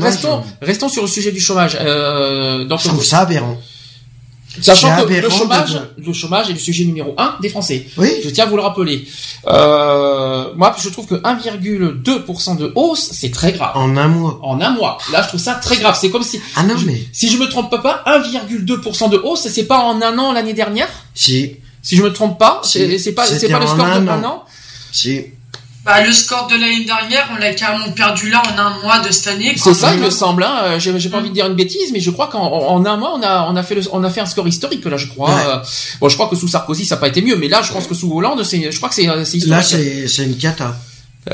restons, 0.00 0.38
euh, 0.38 0.40
restons 0.62 0.88
sur 0.88 1.02
le 1.02 1.08
sujet 1.08 1.32
du 1.32 1.40
chômage. 1.40 1.76
Euh, 1.80 2.64
donc, 2.64 2.80
Je 2.80 2.88
trouve 2.88 3.04
ça 3.04 3.18
aberrant. 3.20 3.58
Sachant 4.62 4.88
que 5.04 5.12
le 5.12 5.28
chômage, 5.30 5.72
de- 5.72 6.04
le 6.06 6.12
chômage 6.12 6.50
est 6.50 6.52
le 6.52 6.58
sujet 6.58 6.84
numéro 6.84 7.14
un 7.18 7.34
des 7.42 7.48
Français. 7.48 7.86
Oui. 7.96 8.08
Je 8.24 8.30
tiens 8.30 8.44
à 8.44 8.48
vous 8.48 8.56
le 8.56 8.62
rappeler. 8.62 9.06
Euh, 9.46 10.52
moi, 10.56 10.74
je 10.78 10.88
trouve 10.90 11.06
que 11.06 11.16
1,2% 11.16 12.54
de 12.56 12.72
hausse, 12.74 13.10
c'est 13.12 13.30
très 13.30 13.52
grave. 13.52 13.72
En 13.74 13.96
un 13.96 14.08
mois. 14.08 14.38
En 14.42 14.60
un 14.60 14.70
mois. 14.70 14.98
Là, 15.12 15.22
je 15.22 15.28
trouve 15.28 15.40
ça 15.40 15.54
très 15.54 15.76
grave. 15.78 15.96
C'est 16.00 16.10
comme 16.10 16.22
si, 16.22 16.40
Ah 16.56 16.62
non, 16.62 16.76
je- 16.76 16.86
mais 16.86 17.00
si 17.12 17.28
je 17.30 17.36
me 17.38 17.46
trompe 17.48 17.70
pas, 17.82 18.02
1,2% 18.06 19.08
de 19.08 19.16
hausse, 19.18 19.48
c'est 19.48 19.64
pas 19.64 19.78
en 19.78 20.00
un 20.02 20.18
an 20.18 20.32
l'année 20.32 20.54
dernière? 20.54 20.88
si, 21.14 21.56
Si 21.82 21.96
je 21.96 22.02
me 22.02 22.12
trompe 22.12 22.38
pas, 22.38 22.60
Si, 22.64 22.98
c'est 22.98 23.12
pas, 23.12 23.26
c'est 23.26 23.48
pas 23.48 23.58
le 23.60 23.66
score 23.66 23.84
de 23.86 24.08
un 24.08 24.24
an? 24.24 24.44
si. 24.90 25.20
Bah 25.84 26.00
le 26.04 26.12
score 26.12 26.46
de 26.46 26.54
l'année 26.54 26.84
dernière 26.84 27.28
on 27.32 27.36
l'a 27.36 27.52
carrément 27.52 27.90
perdu 27.92 28.30
là 28.30 28.42
en 28.54 28.58
un 28.58 28.80
mois 28.82 29.00
de 29.00 29.12
cette 29.12 29.26
année 29.28 29.52
C'est 29.56 29.74
ça, 29.74 29.92
il 29.94 30.00
me 30.00 30.08
semble. 30.10 30.42
Hein. 30.42 30.54
Euh, 30.64 30.78
J'ai 30.78 31.08
pas 31.10 31.18
envie 31.18 31.28
de 31.28 31.34
dire 31.34 31.46
une 31.46 31.54
bêtise, 31.54 31.92
mais 31.92 32.00
je 32.00 32.10
crois 32.10 32.28
qu'en 32.28 32.40
en 32.42 32.74
en 32.76 32.86
un 32.86 32.96
mois, 32.96 33.12
on 33.14 33.22
a 33.22 33.46
on 33.50 33.56
a 33.56 33.62
fait 33.62 33.74
le, 33.74 33.82
on 33.92 34.02
a 34.02 34.08
fait 34.10 34.20
un 34.20 34.26
score 34.26 34.48
historique 34.48 34.84
là, 34.86 34.96
je 34.96 35.08
crois. 35.08 35.34
Ouais. 35.34 35.42
Euh, 35.46 35.56
bon, 36.00 36.08
je 36.08 36.14
crois 36.14 36.28
que 36.28 36.36
sous 36.36 36.48
Sarkozy, 36.48 36.86
ça 36.86 36.94
n'a 36.94 37.00
pas 37.02 37.08
été 37.08 37.20
mieux, 37.22 37.36
mais 37.36 37.48
là, 37.48 37.60
je 37.62 37.72
pense 37.72 37.86
que 37.86 37.94
sous 37.94 38.10
Hollande, 38.16 38.42
c'est, 38.44 38.72
je 38.72 38.76
crois 38.78 38.88
que 38.88 38.94
c'est 38.94 39.08
euh, 39.08 39.16
Là, 39.16 39.22
historique. 39.22 39.62
c'est 39.64 40.08
c'est 40.08 40.24
une 40.24 40.36
cata. 40.38 40.74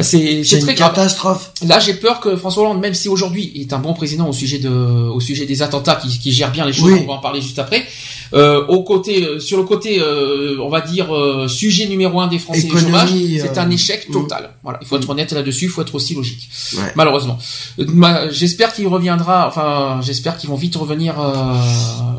C'est 0.02 0.44
c'est 0.44 0.60
une 0.60 0.74
catastrophe. 0.74 1.52
Là, 1.66 1.80
j'ai 1.80 1.94
peur 1.94 2.20
que 2.20 2.36
François 2.36 2.62
Hollande, 2.62 2.80
même 2.80 2.94
si 2.94 3.08
aujourd'hui 3.08 3.50
il 3.54 3.62
est 3.62 3.72
un 3.72 3.78
bon 3.80 3.92
président 3.92 4.28
au 4.28 4.32
sujet 4.32 4.58
de, 4.58 4.68
au 4.68 5.18
sujet 5.20 5.46
des 5.46 5.62
attentats, 5.62 5.96
qui, 5.96 6.16
qui 6.18 6.30
gère 6.32 6.52
bien 6.52 6.64
les 6.64 6.72
choses, 6.72 6.92
Oui. 6.92 7.00
on 7.02 7.06
va 7.08 7.14
en 7.14 7.18
parler 7.18 7.40
juste 7.40 7.58
après. 7.58 7.84
Euh, 8.32 8.64
au 8.68 8.84
côté, 8.84 9.24
euh, 9.24 9.40
sur 9.40 9.58
le 9.58 9.64
côté, 9.64 9.98
euh, 10.00 10.56
on 10.62 10.68
va 10.68 10.80
dire 10.80 11.12
euh, 11.12 11.48
sujet 11.48 11.86
numéro 11.88 12.20
un 12.20 12.28
des 12.28 12.38
Français, 12.38 12.60
le 12.62 12.66
Économie, 12.78 12.86
chômage, 12.90 13.10
euh, 13.12 13.40
c'est 13.42 13.58
un 13.58 13.68
échec 13.70 14.08
mm. 14.08 14.12
total. 14.12 14.50
Voilà, 14.62 14.78
il 14.80 14.86
faut 14.86 14.96
être 14.96 15.10
honnête 15.10 15.32
là-dessus, 15.32 15.64
il 15.64 15.70
faut 15.70 15.82
être 15.82 15.94
aussi 15.96 16.14
logique. 16.14 16.48
Ouais. 16.76 16.92
Malheureusement. 16.94 17.38
Euh, 17.80 17.84
ma- 17.88 18.30
J'espère 18.30 18.72
qu'il 18.72 18.86
reviendra. 18.86 19.48
Enfin, 19.48 19.98
j'espère 20.04 20.36
qu'ils 20.38 20.48
vont 20.48 20.54
vite 20.56 20.76
revenir 20.76 21.20
euh, 21.20 21.54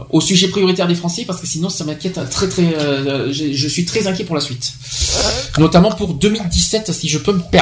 au 0.10 0.20
sujet 0.20 0.50
prioritaire 0.50 0.90
des 0.90 0.96
Français, 0.96 1.24
parce 1.26 1.40
que 1.40 1.48
sinon, 1.48 1.70
ça 1.70 1.86
m'inquiète 1.86 2.20
très 2.30 2.50
très. 2.50 2.64
euh, 2.78 3.32
je 3.32 3.68
suis 3.70 3.86
très 3.86 4.08
inquiet 4.08 4.26
pour 4.26 4.36
la 4.36 4.42
suite, 4.42 4.74
notamment 5.58 5.92
pour 5.92 6.14
2017, 6.16 6.92
si 6.92 7.08
je 7.08 7.18
peux 7.20 7.32
me 7.32 7.40
permettre. 7.40 7.61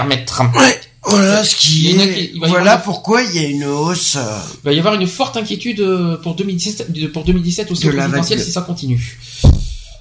Ouais. 0.56 0.80
Voilà 1.06 1.44
ce 1.44 1.56
qui 1.56 1.92
est. 1.92 2.34
voilà 2.38 2.74
avoir- 2.74 2.82
pourquoi 2.84 3.24
il 3.24 3.34
y 3.34 3.40
a 3.40 3.48
une 3.48 3.64
hausse. 3.64 4.18
Il 4.64 4.66
va 4.66 4.74
y 4.74 4.80
avoir 4.80 4.94
une 4.96 5.08
forte 5.08 5.38
inquiétude 5.38 5.80
euh, 5.80 6.18
pour 6.18 6.36
2017, 6.36 6.92
de- 6.92 7.08
pour 7.08 7.24
2017 7.24 7.72
aussi 7.72 7.86
De 7.86 7.90
au 7.90 7.94
la 7.94 8.04
présidentiel 8.04 8.40
vague. 8.40 8.46
si 8.46 8.52
ça 8.52 8.62
continue. 8.62 9.18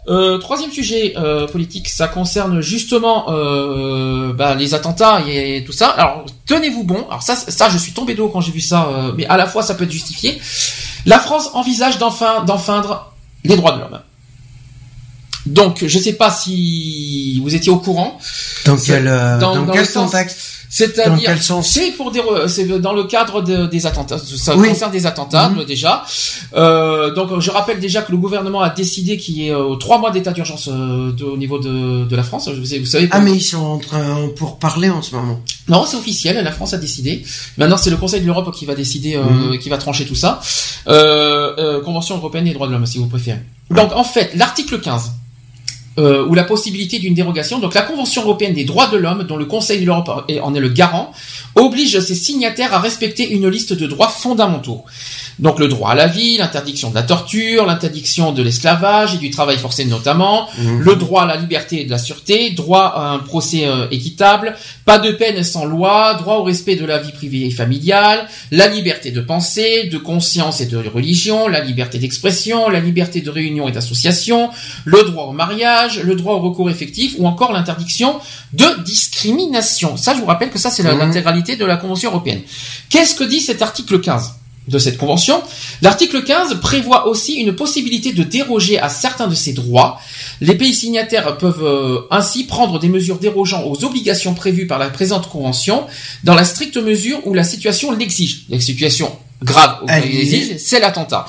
Euh, 0.09 0.39
troisième 0.39 0.71
sujet 0.73 1.13
euh, 1.17 1.47
politique, 1.47 1.89
ça 1.89 2.09
concerne 2.09 2.61
justement 2.63 3.27
euh, 3.29 4.33
bah, 4.33 4.55
les 4.55 4.75
attentats 4.75 5.23
et, 5.29 5.63
tout 5.65 5.73
ça. 5.73 5.89
Alors 5.89 6.25
tenez-vous 6.47 6.83
bon. 6.83 7.07
Alors 7.09 7.23
ça, 7.23 7.37
ça, 7.37 7.69
je 7.69 7.77
suis 7.79 7.93
tombé 7.93 8.15
d'eau 8.15 8.29
quand 8.29 8.41
j'ai 8.41 8.53
vu 8.53 8.61
ça, 8.61 8.89
mais 9.17 9.27
à 9.27 9.37
la 9.37 9.47
fois 9.47 9.63
ça 9.63 9.75
peut 9.75 9.85
être 9.85 9.93
justifié. 9.93 10.41
La 11.07 11.19
France 11.21 11.51
envisage 11.53 11.99
d'enfin 11.99 12.43
d'enfreindre 12.45 13.13
les 13.45 13.57
droits 13.57 13.73
de 13.73 13.81
l'homme. 13.81 14.01
Donc, 15.49 15.85
je 15.87 15.99
ne 15.99 16.03
sais 16.03 16.13
pas 16.15 16.31
si 16.31 17.41
vous 17.43 17.55
étiez 17.55 17.73
au 17.73 17.79
courant. 17.79 18.19
Dans 18.65 18.77
quel, 18.77 19.09
euh, 19.09 19.39
dans, 19.39 19.67
quel 19.67 19.91
contexte 19.91 20.59
c'est-à-dire, 20.71 21.35
c'est 21.63 21.93
pour 21.93 22.11
des, 22.11 22.21
c'est 22.47 22.67
dans 22.67 22.93
le 22.93 23.05
cadre 23.05 23.43
des 23.43 23.87
attentats. 23.87 24.19
Ça 24.19 24.55
concerne 24.55 24.93
des 24.93 25.07
attentats 25.07 25.49
mhm. 25.49 25.65
déjà. 25.65 26.05
Euh, 26.55 27.13
donc, 27.15 27.41
je 27.41 27.51
rappelle 27.51 27.81
déjà 27.81 28.03
que 28.03 28.13
le 28.13 28.19
gouvernement 28.19 28.61
a 28.61 28.69
décidé 28.69 29.17
qu'il 29.17 29.39
y 29.39 29.49
ait 29.49 29.55
euh, 29.55 29.77
trois 29.77 29.99
mois 29.99 30.11
d'état 30.11 30.33
d'urgence 30.33 30.69
euh, 30.69 31.11
au 31.23 31.37
niveau 31.39 31.59
de, 31.59 32.05
de 32.05 32.17
la 32.17 32.23
France. 32.23 32.49
Vous, 32.49 32.61
vous 32.61 32.87
savez. 32.87 33.09
Ah, 33.11 33.21
mais 33.21 33.33
ils 33.33 33.43
sont 33.43 33.65
en 33.65 33.79
train 33.79 34.29
pour 34.37 34.59
parler 34.59 34.91
en 34.91 35.01
ce 35.01 35.15
moment. 35.15 35.41
Non, 35.69 35.85
c'est 35.87 35.97
officiel. 35.97 36.43
La 36.45 36.53
France 36.53 36.75
a 36.75 36.79
décidé. 36.79 37.25
Maintenant, 37.57 37.79
c'est 37.79 37.91
le 37.91 37.97
Conseil 37.97 38.21
de 38.21 38.27
l'Europe 38.27 38.55
qui 38.55 38.67
va 38.67 38.75
décider, 38.75 39.17
euh, 39.17 39.23
mhm. 39.23 39.59
qui 39.59 39.71
va 39.71 39.79
trancher 39.79 40.05
tout 40.05 40.15
ça. 40.15 40.41
Euh, 40.87 41.81
Convention 41.83 42.17
européenne 42.17 42.45
des 42.45 42.53
droits 42.53 42.67
de 42.67 42.73
l'homme, 42.73 42.87
si 42.87 42.99
vous 42.99 43.07
préférez. 43.07 43.41
Donc, 43.71 43.93
en 43.95 44.05
fait, 44.05 44.33
l'article 44.35 44.81
15 44.81 45.13
euh, 45.99 46.27
ou 46.27 46.35
la 46.35 46.45
possibilité 46.45 46.99
d'une 46.99 47.15
dérogation. 47.15 47.59
Donc 47.59 47.75
la 47.75 47.83
Convention 47.83 48.23
européenne 48.23 48.55
des 48.55 48.65
droits 48.65 48.89
de 48.89 48.97
l'homme, 48.97 49.25
dont 49.25 49.37
le 49.37 49.47
Conseil 49.47 49.81
de 49.81 49.87
l'Europe 49.87 50.27
en 50.43 50.55
est 50.55 50.61
le 50.61 50.69
garant, 50.69 51.13
oblige 51.55 51.99
ses 52.01 52.15
signataires 52.15 52.75
à 52.75 52.79
respecter 52.79 53.29
une 53.29 53.49
liste 53.49 53.73
de 53.73 53.87
droits 53.87 54.09
fondamentaux. 54.09 54.85
Donc 55.39 55.59
le 55.61 55.69
droit 55.69 55.91
à 55.91 55.95
la 55.95 56.07
vie, 56.07 56.37
l'interdiction 56.37 56.91
de 56.91 56.95
la 56.95 57.03
torture, 57.03 57.65
l'interdiction 57.65 58.33
de 58.33 58.43
l'esclavage 58.43 59.15
et 59.15 59.19
du 59.19 59.31
travail 59.31 59.57
forcé 59.57 59.85
notamment, 59.85 60.49
mhm. 60.59 60.81
le 60.81 60.97
droit 60.97 61.23
à 61.23 61.27
la 61.27 61.37
liberté 61.37 61.83
et 61.83 61.85
de 61.85 61.91
la 61.91 61.99
sûreté, 61.99 62.51
droit 62.51 62.93
à 62.97 63.11
un 63.11 63.19
procès 63.19 63.67
euh, 63.67 63.87
équitable, 63.91 64.57
pas 64.85 64.99
de 64.99 65.13
peine 65.13 65.45
sans 65.45 65.65
loi, 65.65 66.15
droit 66.15 66.37
au 66.37 66.43
respect 66.43 66.77
de 66.77 66.85
la 66.85 66.99
vie 66.99 67.13
privée 67.13 67.47
et 67.47 67.51
familiale, 67.51 68.27
la 68.51 68.67
liberté 68.67 69.11
de 69.11 69.21
pensée, 69.21 69.89
de 69.93 69.99
conscience 69.99 70.61
et 70.61 70.67
de 70.67 70.77
religion, 70.77 71.47
la 71.47 71.61
liberté 71.61 71.99
d'expression, 71.99 72.69
la 72.69 72.81
liberté 72.81 73.21
de 73.21 73.31
réunion 73.31 73.69
et 73.69 73.73
d'association, 73.73 74.51
le 74.85 75.05
droit 75.05 75.25
au 75.25 75.33
mariage, 75.33 76.03
le 76.03 76.17
droit 76.17 76.35
au 76.35 76.41
recours 76.41 76.71
effectif 76.71 77.15
ou 77.19 77.27
encore 77.27 77.53
l'interdiction 77.53 78.19
de 78.55 78.83
discrimination. 78.83 79.97
Ça, 79.97 80.15
je 80.15 80.21
vous 80.21 80.27
rappelle 80.27 80.51
que 80.51 80.59
ça, 80.59 80.71
c'est 80.71 80.83
mhm. 80.83 80.99
l'intégralité 80.99 81.57
de 81.57 81.65
la 81.65 81.77
Convention 81.77 82.11
européenne. 82.11 82.41
Qu'est-ce 82.89 83.15
que 83.15 83.25
dit 83.25 83.41
cet 83.41 83.63
article 83.63 84.01
15 84.01 84.38
de 84.69 84.79
cette 84.79 84.99
convention. 84.99 85.43
L'article 85.83 86.23
15 86.23 86.61
prévoit 86.61 87.07
aussi 87.09 87.35
une 87.35 87.55
possibilité 87.55 88.13
de 88.13 88.23
déroger 88.23 88.79
à 88.79 88.89
certains 88.89 89.27
de 89.27 89.35
ces 89.35 89.53
droits. 89.53 90.01
Les 90.41 90.55
pays 90.55 90.75
signataires 90.75 91.37
peuvent 91.39 91.65
euh, 91.65 92.01
ainsi 92.11 92.45
prendre 92.45 92.79
des 92.79 92.89
mesures 92.89 93.19
dérogeant 93.19 93.65
aux 93.65 93.85
obligations 93.85 94.35
prévues 94.35 94.67
par 94.67 94.79
la 94.79 94.91
présente 94.91 95.29
convention 95.29 95.87
dans 96.25 96.35
la 96.35 96.45
stricte 96.45 96.77
mesure 96.77 97.27
où 97.27 97.35
la 97.35 97.45
situation 97.45 97.93
l'exige. 97.93 98.45
La 98.49 98.61
situation 98.61 99.11
grave 99.43 99.79
où 99.83 99.87
l'exige, 99.87 100.57
c'est 100.59 100.81
l'attentat. 100.81 101.27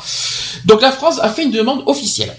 Donc 0.66 0.82
la 0.82 0.92
France 0.92 1.20
a 1.22 1.30
fait 1.30 1.44
une 1.44 1.52
demande 1.52 1.84
officielle. 1.86 2.36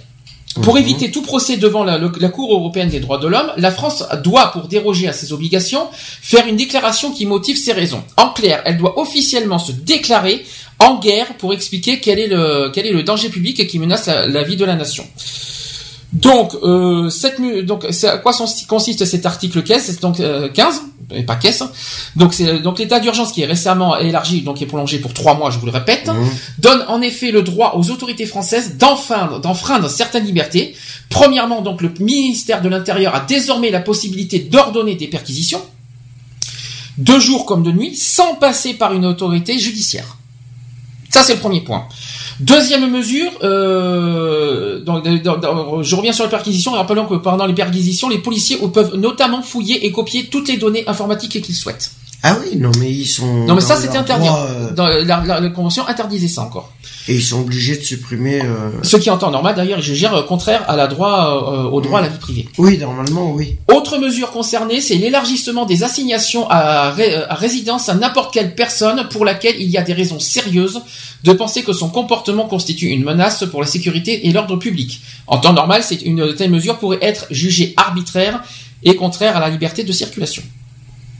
Pour 0.54 0.74
mhm. 0.74 0.80
éviter 0.80 1.10
tout 1.12 1.22
procès 1.22 1.56
devant 1.56 1.84
la, 1.84 1.98
la, 1.98 2.28
Cour 2.28 2.52
européenne 2.52 2.88
des 2.88 2.98
droits 2.98 3.18
de 3.18 3.28
l'homme, 3.28 3.52
la 3.56 3.70
France 3.70 4.04
doit, 4.24 4.50
pour 4.50 4.66
déroger 4.66 5.06
à 5.06 5.12
ses 5.12 5.32
obligations, 5.32 5.86
faire 5.92 6.46
une 6.48 6.56
déclaration 6.56 7.12
qui 7.12 7.24
motive 7.24 7.56
ses 7.56 7.72
raisons. 7.72 8.02
En 8.16 8.30
clair, 8.30 8.60
elle 8.64 8.76
doit 8.76 8.98
officiellement 8.98 9.60
se 9.60 9.70
déclarer 9.70 10.44
en 10.80 10.98
guerre 10.98 11.36
pour 11.36 11.52
expliquer 11.52 12.00
quel 12.00 12.18
est 12.18 12.26
le, 12.26 12.70
quel 12.74 12.86
est 12.86 12.92
le 12.92 13.04
danger 13.04 13.28
public 13.28 13.60
et 13.60 13.66
qui 13.66 13.78
menace 13.78 14.06
la, 14.06 14.42
vie 14.42 14.56
de 14.56 14.64
la 14.64 14.74
nation. 14.74 15.06
Donc, 16.12 16.56
euh, 16.62 17.08
cette, 17.08 17.40
donc, 17.64 17.84
à 17.84 18.18
quoi 18.18 18.32
consiste 18.68 19.05
cet 19.05 19.26
article 19.26 19.62
15 19.62 20.00
Donc, 20.00 20.16
15, 20.16 20.20
euh, 20.22 21.16
et 21.16 21.22
pas 21.22 21.36
caisse. 21.36 21.62
Donc, 22.16 22.34
c'est 22.34 22.58
donc 22.60 22.78
l'état 22.78 22.98
d'urgence 22.98 23.32
qui 23.32 23.42
est 23.42 23.47
récemment 23.47 23.97
élargi, 23.97 24.42
donc 24.42 24.56
qui 24.56 24.64
est 24.64 24.66
prolongé 24.66 24.98
pour 24.98 25.14
trois 25.14 25.34
mois, 25.34 25.50
je 25.50 25.58
vous 25.58 25.66
le 25.66 25.72
répète, 25.72 26.08
mmh. 26.08 26.12
donne 26.58 26.84
en 26.89 27.00
effet 27.00 27.30
le 27.30 27.42
droit 27.42 27.74
aux 27.76 27.90
autorités 27.90 28.26
françaises 28.26 28.76
d'enfreindre, 28.76 29.40
d'enfreindre 29.40 29.89
certaines 29.89 30.24
libertés. 30.24 30.74
Premièrement, 31.10 31.62
donc, 31.62 31.80
le 31.80 31.92
ministère 32.00 32.60
de 32.60 32.68
l'Intérieur 32.68 33.14
a 33.14 33.20
désormais 33.20 33.70
la 33.70 33.80
possibilité 33.80 34.40
d'ordonner 34.40 34.97
des 34.97 35.06
perquisitions, 35.06 35.62
de 36.98 37.18
jour 37.20 37.47
comme 37.47 37.62
de 37.62 37.70
nuit, 37.70 37.94
sans 37.97 38.34
passer 38.34 38.74
par 38.74 38.92
une 38.94 39.06
autorité 39.06 39.58
judiciaire. 39.58 40.16
Ça, 41.08 41.22
c'est 41.22 41.34
le 41.34 41.40
premier 41.40 41.60
point. 41.60 41.86
Deuxième 42.40 42.90
mesure, 42.90 43.30
euh, 43.42 44.80
je 45.82 45.94
reviens 45.94 46.12
sur 46.12 46.24
les 46.24 46.30
perquisitions 46.30 46.72
rappelons 46.72 47.06
que 47.06 47.16
pendant 47.16 47.44
les 47.44 47.52
perquisitions, 47.52 48.08
les 48.08 48.18
policiers 48.18 48.56
peuvent 48.72 48.96
notamment 48.96 49.42
fouiller 49.42 49.84
et 49.84 49.92
copier 49.92 50.24
toutes 50.24 50.48
les 50.48 50.56
données 50.56 50.88
informatiques 50.88 51.42
qu'ils 51.42 51.54
souhaitent. 51.54 51.92
Ah 52.23 52.36
oui, 52.40 52.58
non 52.58 52.70
mais 52.78 52.90
ils 52.90 53.07
sont. 53.07 53.47
Non 53.47 53.55
mais 53.55 53.62
ça 53.62 53.76
c'était 53.76 53.97
interdit. 53.97 54.28
Euh, 54.28 54.73
dans 54.73 54.86
la, 54.86 55.49
convention 55.49 55.86
interdisait 55.89 56.28
ça 56.28 56.42
encore. 56.42 56.70
Et 57.08 57.15
ils 57.15 57.23
sont 57.23 57.40
obligés 57.40 57.76
de 57.76 57.82
supprimer. 57.82 58.42
Euh... 58.42 58.70
Ce 58.82 58.99
qui 58.99 59.08
en 59.08 59.16
temps 59.16 59.31
normal, 59.31 59.55
d'ailleurs, 59.55 59.81
je 59.81 59.94
gère 59.94 60.15
euh, 60.15 60.23
contraire 60.23 60.62
à 60.68 60.76
la 60.76 60.86
droit 60.86 61.42
euh, 61.50 61.70
au 61.70 61.81
droit 61.81 62.00
à 62.00 62.02
la 62.02 62.08
vie 62.08 62.18
privée. 62.18 62.49
Oui, 62.58 62.76
normalement, 62.76 63.32
oui. 63.32 63.57
Autre 63.73 63.97
mesure 63.97 64.32
concernée, 64.32 64.82
c'est 64.82 64.97
l'élargissement 64.97 65.65
des 65.65 65.82
assignations 65.82 66.47
à, 66.50 66.89
à 66.89 67.34
résidence 67.34 67.89
à 67.89 67.94
n'importe 67.94 68.34
quelle 68.34 68.55
personne 68.55 69.08
pour 69.08 69.24
laquelle 69.24 69.57
il 69.58 69.70
y 69.70 69.78
a 69.78 69.82
des 69.82 69.94
raisons 69.94 70.20
sérieuses 70.20 70.82
de 71.24 71.32
penser 71.32 71.62
que 71.62 71.73
son 71.73 71.89
comportement 71.89 72.47
constitue 72.47 72.89
une 72.89 73.05
menace 73.05 73.44
pour 73.50 73.62
la 73.62 73.66
sécurité 73.66 74.28
et 74.28 74.32
l'ordre 74.32 74.57
public. 74.57 75.00
En 75.26 75.39
temps 75.39 75.55
normal, 75.55 75.82
c'est 75.82 76.02
une 76.02 76.34
telle 76.34 76.50
mesure 76.50 76.78
pourrait 76.78 76.99
être 77.00 77.26
jugée 77.31 77.73
arbitraire 77.78 78.42
et 78.82 78.94
contraire 78.94 79.36
à 79.36 79.40
la 79.40 79.49
liberté 79.49 79.84
de 79.84 79.92
circulation. 79.92 80.42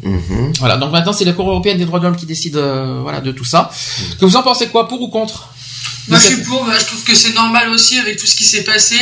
Mhm. 0.03 0.53
Voilà, 0.59 0.77
donc 0.77 0.93
maintenant 0.93 1.12
c'est 1.12 1.25
la 1.25 1.33
Cour 1.33 1.49
européenne 1.49 1.79
des 1.79 1.85
droits 1.85 1.99
de 1.99 2.05
l'homme 2.05 2.17
qui 2.17 2.27
décide 2.27 2.57
euh, 2.57 3.01
voilà, 3.03 3.20
de 3.20 3.33
tout 3.33 3.45
ça. 3.45 3.70
Que 4.19 4.25
vous 4.25 4.37
en 4.37 4.43
pensez 4.43 4.69
quoi, 4.69 4.89
pour 4.89 5.01
ou 5.01 5.09
contre 5.09 5.49
Moi 6.09 6.19
je 6.19 6.25
suis 6.25 6.43
pour, 6.43 6.67
je 6.70 6.85
trouve 6.87 7.05
que 7.05 7.15
c'est 7.15 7.35
normal 7.35 7.69
aussi 7.70 7.99
avec 7.99 8.19
tout 8.19 8.27
ce 8.27 8.35
qui 8.35 8.45
s'est 8.45 8.65
passé. 8.65 8.97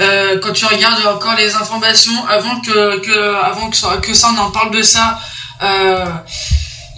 Euh, 0.00 0.38
quand 0.40 0.52
tu 0.52 0.64
regardes 0.64 1.04
encore 1.06 1.34
les 1.36 1.54
informations, 1.54 2.26
avant 2.28 2.60
que, 2.60 3.00
que 3.00 3.34
avant 3.44 3.68
que 3.68 3.76
ça, 3.76 3.96
que 3.96 4.14
ça 4.14 4.30
on 4.34 4.38
en 4.38 4.50
parle 4.50 4.70
de 4.70 4.82
ça, 4.82 5.18
euh, 5.62 6.06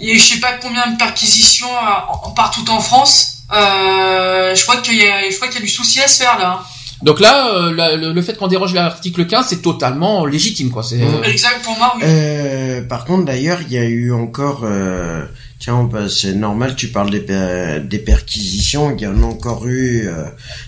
et 0.01 0.19
je 0.19 0.23
sais 0.23 0.41
pas 0.41 0.52
combien 0.55 0.86
de 0.89 0.97
perquisitions 0.97 1.69
euh, 1.69 2.31
partout 2.35 2.69
en 2.70 2.81
France. 2.81 3.36
Euh, 3.52 4.55
je 4.55 4.62
crois 4.62 4.77
qu'il 4.78 4.97
y 4.97 5.07
a, 5.07 5.28
je 5.28 5.36
crois 5.36 5.49
qu'il 5.49 5.60
y 5.60 5.62
a 5.62 5.67
du 5.67 5.73
souci 5.73 6.01
à 6.01 6.09
se 6.09 6.23
faire 6.23 6.39
là. 6.39 6.62
Donc 7.03 7.19
là, 7.20 7.55
euh, 7.55 8.12
le, 8.12 8.23
fait 8.23 8.37
qu'on 8.37 8.49
déroge 8.49 8.75
l'article 8.75 9.27
15, 9.27 9.47
c'est 9.49 9.62
totalement 9.62 10.27
légitime, 10.27 10.70
quoi. 10.70 10.83
C'est 10.83 11.01
exact 11.25 11.62
pour 11.62 11.77
moi. 11.79 11.95
Oui. 11.97 12.03
Euh, 12.05 12.83
par 12.83 13.05
contre, 13.05 13.25
d'ailleurs, 13.25 13.61
il 13.62 13.73
y 13.73 13.79
a 13.79 13.85
eu 13.85 14.12
encore. 14.12 14.62
Euh, 14.65 15.25
tiens, 15.59 15.89
c'est 16.11 16.35
normal. 16.35 16.77
Tu 16.77 16.89
parles 16.89 17.11
des, 17.11 17.81
des 17.81 17.99
perquisitions. 17.99 18.95
Il 18.95 19.03
y 19.03 19.07
en 19.07 19.23
a 19.23 19.27
encore 19.27 19.67
eu 19.67 20.09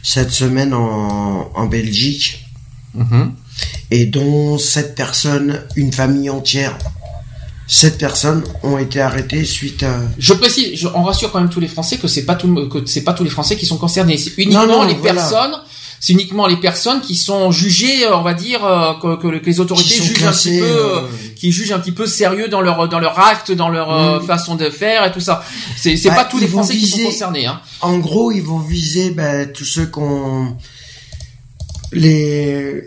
cette 0.02 0.30
semaine 0.30 0.72
en, 0.72 1.50
en 1.54 1.66
Belgique, 1.66 2.46
mm-hmm. 2.96 3.30
et 3.90 4.06
dont 4.06 4.56
sept 4.56 4.94
personnes, 4.94 5.60
une 5.76 5.92
famille 5.92 6.30
entière. 6.30 6.78
Sept 7.66 7.96
personnes 7.96 8.42
ont 8.62 8.76
été 8.76 9.00
arrêtées 9.00 9.44
suite 9.44 9.82
à. 9.82 10.00
Je 10.18 10.32
précise, 10.32 10.86
on 10.94 11.02
rassure 11.02 11.30
quand 11.30 11.40
même 11.40 11.50
tous 11.50 11.60
les 11.60 11.68
Français 11.68 11.98
que 11.98 12.08
c'est 12.08 12.24
pas 12.24 12.34
tout, 12.34 12.68
que 12.68 12.86
c'est 12.86 13.02
pas 13.02 13.12
tous 13.12 13.24
les 13.24 13.30
Français 13.30 13.56
qui 13.56 13.66
sont 13.66 13.78
concernés. 13.78 14.16
C'est 14.16 14.36
uniquement 14.38 14.84
les 14.84 14.94
personnes 14.94 15.56
c'est 16.02 16.14
uniquement 16.14 16.48
les 16.48 16.56
personnes 16.56 17.00
qui 17.00 17.14
sont 17.14 17.52
jugées, 17.52 18.04
euh, 18.04 18.16
on 18.16 18.22
va 18.22 18.34
dire, 18.34 18.64
euh, 18.64 19.16
que, 19.16 19.28
les 19.28 19.60
autorités 19.60 20.02
jugent 20.02 20.24
un 20.24 20.32
petit 20.32 20.58
peu, 20.58 20.66
euh, 20.66 21.00
qui 21.36 21.52
jugent 21.52 21.70
un 21.70 21.78
petit 21.78 21.92
peu 21.92 22.06
sérieux 22.06 22.48
dans 22.48 22.60
leur 22.60 22.88
dans 22.88 22.98
leur 22.98 23.20
acte, 23.20 23.52
dans 23.52 23.68
leur 23.68 24.20
mm. 24.20 24.26
façon 24.26 24.56
de 24.56 24.68
faire 24.68 25.06
et 25.06 25.12
tout 25.12 25.20
ça. 25.20 25.44
C'est 25.76 25.96
c'est 25.96 26.08
bah, 26.08 26.16
pas 26.16 26.24
tous 26.24 26.38
les 26.38 26.48
Français 26.48 26.74
qui 26.74 26.88
sont 26.88 27.04
concernés. 27.04 27.46
Hein. 27.46 27.60
En 27.82 27.98
gros, 27.98 28.32
ils 28.32 28.42
vont 28.42 28.58
viser 28.58 29.10
bah, 29.10 29.46
tous 29.46 29.64
ceux 29.64 29.86
qu'on 29.86 30.56
les 31.92 32.82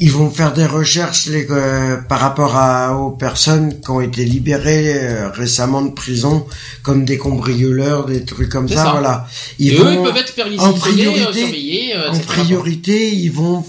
ils 0.00 0.10
vont 0.10 0.30
faire 0.30 0.52
des 0.52 0.66
recherches 0.66 1.26
les, 1.26 1.46
euh, 1.50 1.96
par 1.96 2.18
rapport 2.20 2.56
à, 2.56 2.96
aux 2.96 3.10
personnes 3.10 3.80
qui 3.80 3.90
ont 3.90 4.00
été 4.00 4.24
libérées 4.24 4.94
euh, 4.96 5.30
récemment 5.30 5.82
de 5.82 5.90
prison, 5.90 6.46
comme 6.82 7.04
des 7.04 7.16
cambrioleurs, 7.16 8.06
des 8.06 8.24
trucs 8.24 8.48
comme 8.48 8.68
ça, 8.68 8.90
Voilà. 8.90 9.26
Ils 9.58 9.76
vont, 9.76 9.86
eux, 9.86 9.94
ils 9.94 10.02
peuvent 10.02 10.16
être 10.16 10.34
en 10.60 10.72
priorité, 10.72 11.96
euh, 11.96 12.10
en 12.10 12.18
priorité, 12.18 13.14
ils 13.14 13.30
vont, 13.30 13.64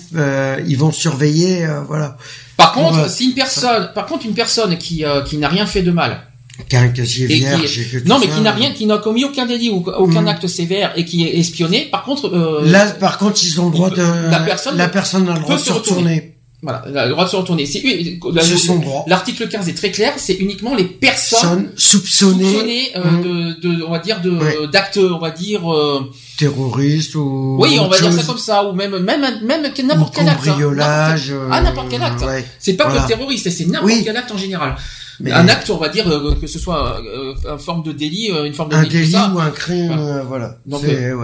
ils 0.68 0.78
vont 0.78 0.92
surveiller, 0.92 1.68
voilà. 1.88 2.18
Par 2.58 2.74
contre, 2.74 3.10
si 3.10 3.26
une 3.26 3.34
personne, 3.34 3.92
par 3.94 4.06
contre, 4.06 4.26
une 4.26 4.34
personne 4.34 4.78
qui 4.78 5.04
qui 5.26 5.38
n'a 5.38 5.50
rien 5.50 5.66
fait 5.66 5.82
de 5.82 5.92
mal, 5.92 6.22
qu'un 6.70 6.88
casier 6.90 7.28
vierge. 7.28 8.04
non, 8.06 8.20
mais 8.20 8.28
qui 8.28 8.42
n'a 8.42 8.52
rien, 8.52 8.72
qui 8.72 8.86
n'a 8.86 8.98
commis 8.98 9.26
aucun 9.26 9.46
délit 9.46 9.70
ou 9.70 9.84
aucun 9.98 10.22
mm. 10.22 10.28
acte 10.28 10.48
sévère 10.48 10.94
et 10.96 11.06
qui 11.06 11.26
est 11.26 11.38
espionné. 11.38 11.88
Par 11.92 12.04
contre, 12.04 12.34
euh, 12.34 12.62
là, 12.66 12.88
par 12.92 13.18
contre, 13.18 13.44
ils 13.44 13.60
ont 13.60 13.68
le 13.68 13.72
droit 13.72 13.90
de 13.90 14.02
la 14.32 14.40
personne, 14.40 14.78
la 14.78 14.88
personne 14.88 15.28
a 15.30 15.34
le 15.34 15.42
droit 15.42 15.56
de 15.56 15.62
se 15.62 15.74
retourner. 15.74 16.32
Voilà, 16.62 16.84
le 16.88 17.12
droit 17.12 17.26
de 17.26 17.30
se 17.30 17.36
retourner. 17.36 17.66
C'est 17.68 18.58
son 18.58 18.78
droit. 18.78 19.06
L'article 19.08 19.48
15 19.48 19.70
est 19.70 19.74
très 19.74 19.92
clair. 19.92 20.14
C'est 20.18 20.34
uniquement 20.34 20.74
les 20.74 20.86
personnes 20.86 21.70
soupçonnées, 21.76 22.44
soupçonnées 22.44 22.92
euh, 22.96 23.04
mm. 23.04 23.22
de, 23.22 23.68
de, 23.68 23.84
on 23.84 23.92
va 23.92 24.00
dire, 24.00 24.22
de 24.22 24.66
d'actes, 24.72 24.98
on 24.98 25.20
va 25.20 25.32
dire. 25.32 25.72
Euh, 25.72 26.12
terroristes 26.38 27.16
ou 27.16 27.56
oui 27.62 27.78
on 27.80 27.88
va 27.88 27.98
dire 27.98 28.12
ça 28.12 28.24
comme 28.24 28.38
ça 28.38 28.68
ou 28.68 28.74
même 28.74 28.98
même 29.00 29.26
même 29.42 29.72
n'importe 29.86 30.16
quel 30.16 30.28
acte 30.28 30.46
hein. 30.50 31.50
ah 31.50 31.62
n'importe 31.62 31.88
quel 31.90 32.04
acte 32.04 32.26
c'est 32.60 32.74
pas 32.74 32.92
que 32.92 32.98
le 32.98 33.08
terroriste 33.08 33.50
c'est 33.50 33.66
n'importe 33.66 34.04
quel 34.04 34.18
acte 34.18 34.34
en 34.34 34.38
général 34.38 34.76
un 35.32 35.48
acte, 35.48 35.70
on 35.70 35.78
va 35.78 35.90
dire 35.90 36.08
euh, 36.10 36.36
que 36.40 36.48
ce 36.48 36.60
soit 36.60 37.00
euh, 37.00 37.34
une 37.54 37.60
forme 37.60 37.84
de 37.84 37.92
délit, 37.92 38.32
euh, 38.32 38.46
une 38.46 38.54
forme 38.54 38.70
de 38.70 38.76
un 38.76 38.84
délit, 38.84 39.16
ou 39.34 39.40
un 39.40 39.52
crime, 39.52 40.22
voilà. 40.28 40.58
Donc, 40.66 40.84
ouais. 40.84 41.16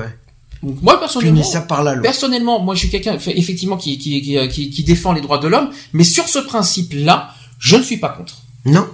moi 0.61 0.99
personnellement, 0.99 1.33
punissable 1.41 1.67
par 1.67 1.83
la 1.83 1.93
loi. 1.95 2.03
personnellement, 2.03 2.59
moi 2.59 2.75
je 2.75 2.79
suis 2.81 2.89
quelqu'un 2.89 3.17
effectivement 3.27 3.77
qui, 3.77 3.97
qui, 3.97 4.21
qui, 4.21 4.47
qui, 4.49 4.69
qui 4.69 4.83
défend 4.83 5.11
les 5.13 5.21
droits 5.21 5.39
de 5.39 5.47
l'homme, 5.47 5.69
mais 5.93 6.03
sur 6.03 6.27
ce 6.27 6.39
principe-là, 6.39 7.29
je 7.59 7.75
ne 7.77 7.83
suis 7.83 7.97
pas 7.97 8.09
contre. 8.09 8.35
Non. 8.65 8.87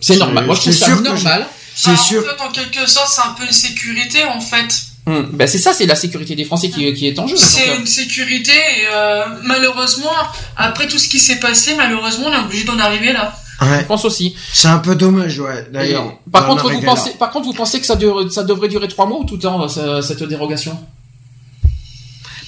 C'est 0.00 0.16
normal. 0.16 0.46
Moi 0.46 0.54
je 0.54 0.60
trouve 0.60 0.72
c'est 0.72 0.84
ça 0.84 1.00
normal. 1.00 1.46
C'est 1.74 1.90
Bah, 1.90 1.96
sûr. 1.96 2.22
En 2.22 2.36
fait, 2.36 2.42
en 2.44 2.52
quelque 2.52 2.88
sorte, 2.88 3.08
c'est 3.12 3.26
un 3.26 3.32
peu 3.32 3.44
une 3.44 3.50
sécurité, 3.52 4.22
en 4.24 4.40
fait. 4.40 4.68
Hum, 5.06 5.28
Ben 5.32 5.46
c'est 5.48 5.58
ça, 5.58 5.72
c'est 5.74 5.86
la 5.86 5.96
sécurité 5.96 6.34
des 6.36 6.44
Français 6.44 6.70
qui, 6.70 6.92
qui 6.94 7.08
est 7.08 7.18
en 7.18 7.26
jeu. 7.26 7.36
C'est 7.36 7.76
une 7.76 7.86
sécurité 7.86 8.52
et 8.52 8.86
euh, 8.94 9.24
malheureusement, 9.42 10.12
après 10.56 10.86
tout 10.86 10.98
ce 10.98 11.08
qui 11.08 11.18
s'est 11.18 11.40
passé, 11.40 11.74
malheureusement, 11.76 12.28
on 12.28 12.32
est 12.32 12.44
obligé 12.44 12.64
d'en 12.64 12.78
arriver 12.78 13.12
là. 13.12 13.36
Ouais. 13.60 13.80
je 13.80 13.84
pense 13.86 14.04
aussi. 14.04 14.34
C'est 14.52 14.68
un 14.68 14.78
peu 14.78 14.94
dommage, 14.96 15.38
ouais. 15.38 15.68
D'ailleurs. 15.72 16.18
Par 16.32 16.46
contre, 16.46 16.70
vous 16.70 16.80
pensez, 16.80 17.10
par 17.12 17.30
contre, 17.30 17.46
vous 17.46 17.52
pensez 17.54 17.80
que 17.80 17.86
ça, 17.86 17.96
dure- 17.96 18.30
ça 18.32 18.42
devrait 18.42 18.68
durer 18.68 18.88
trois 18.88 19.06
mois 19.06 19.20
ou 19.20 19.24
tout 19.24 19.34
le 19.36 19.40
temps 19.42 19.68
ça- 19.68 20.02
cette 20.02 20.22
dérogation? 20.24 20.78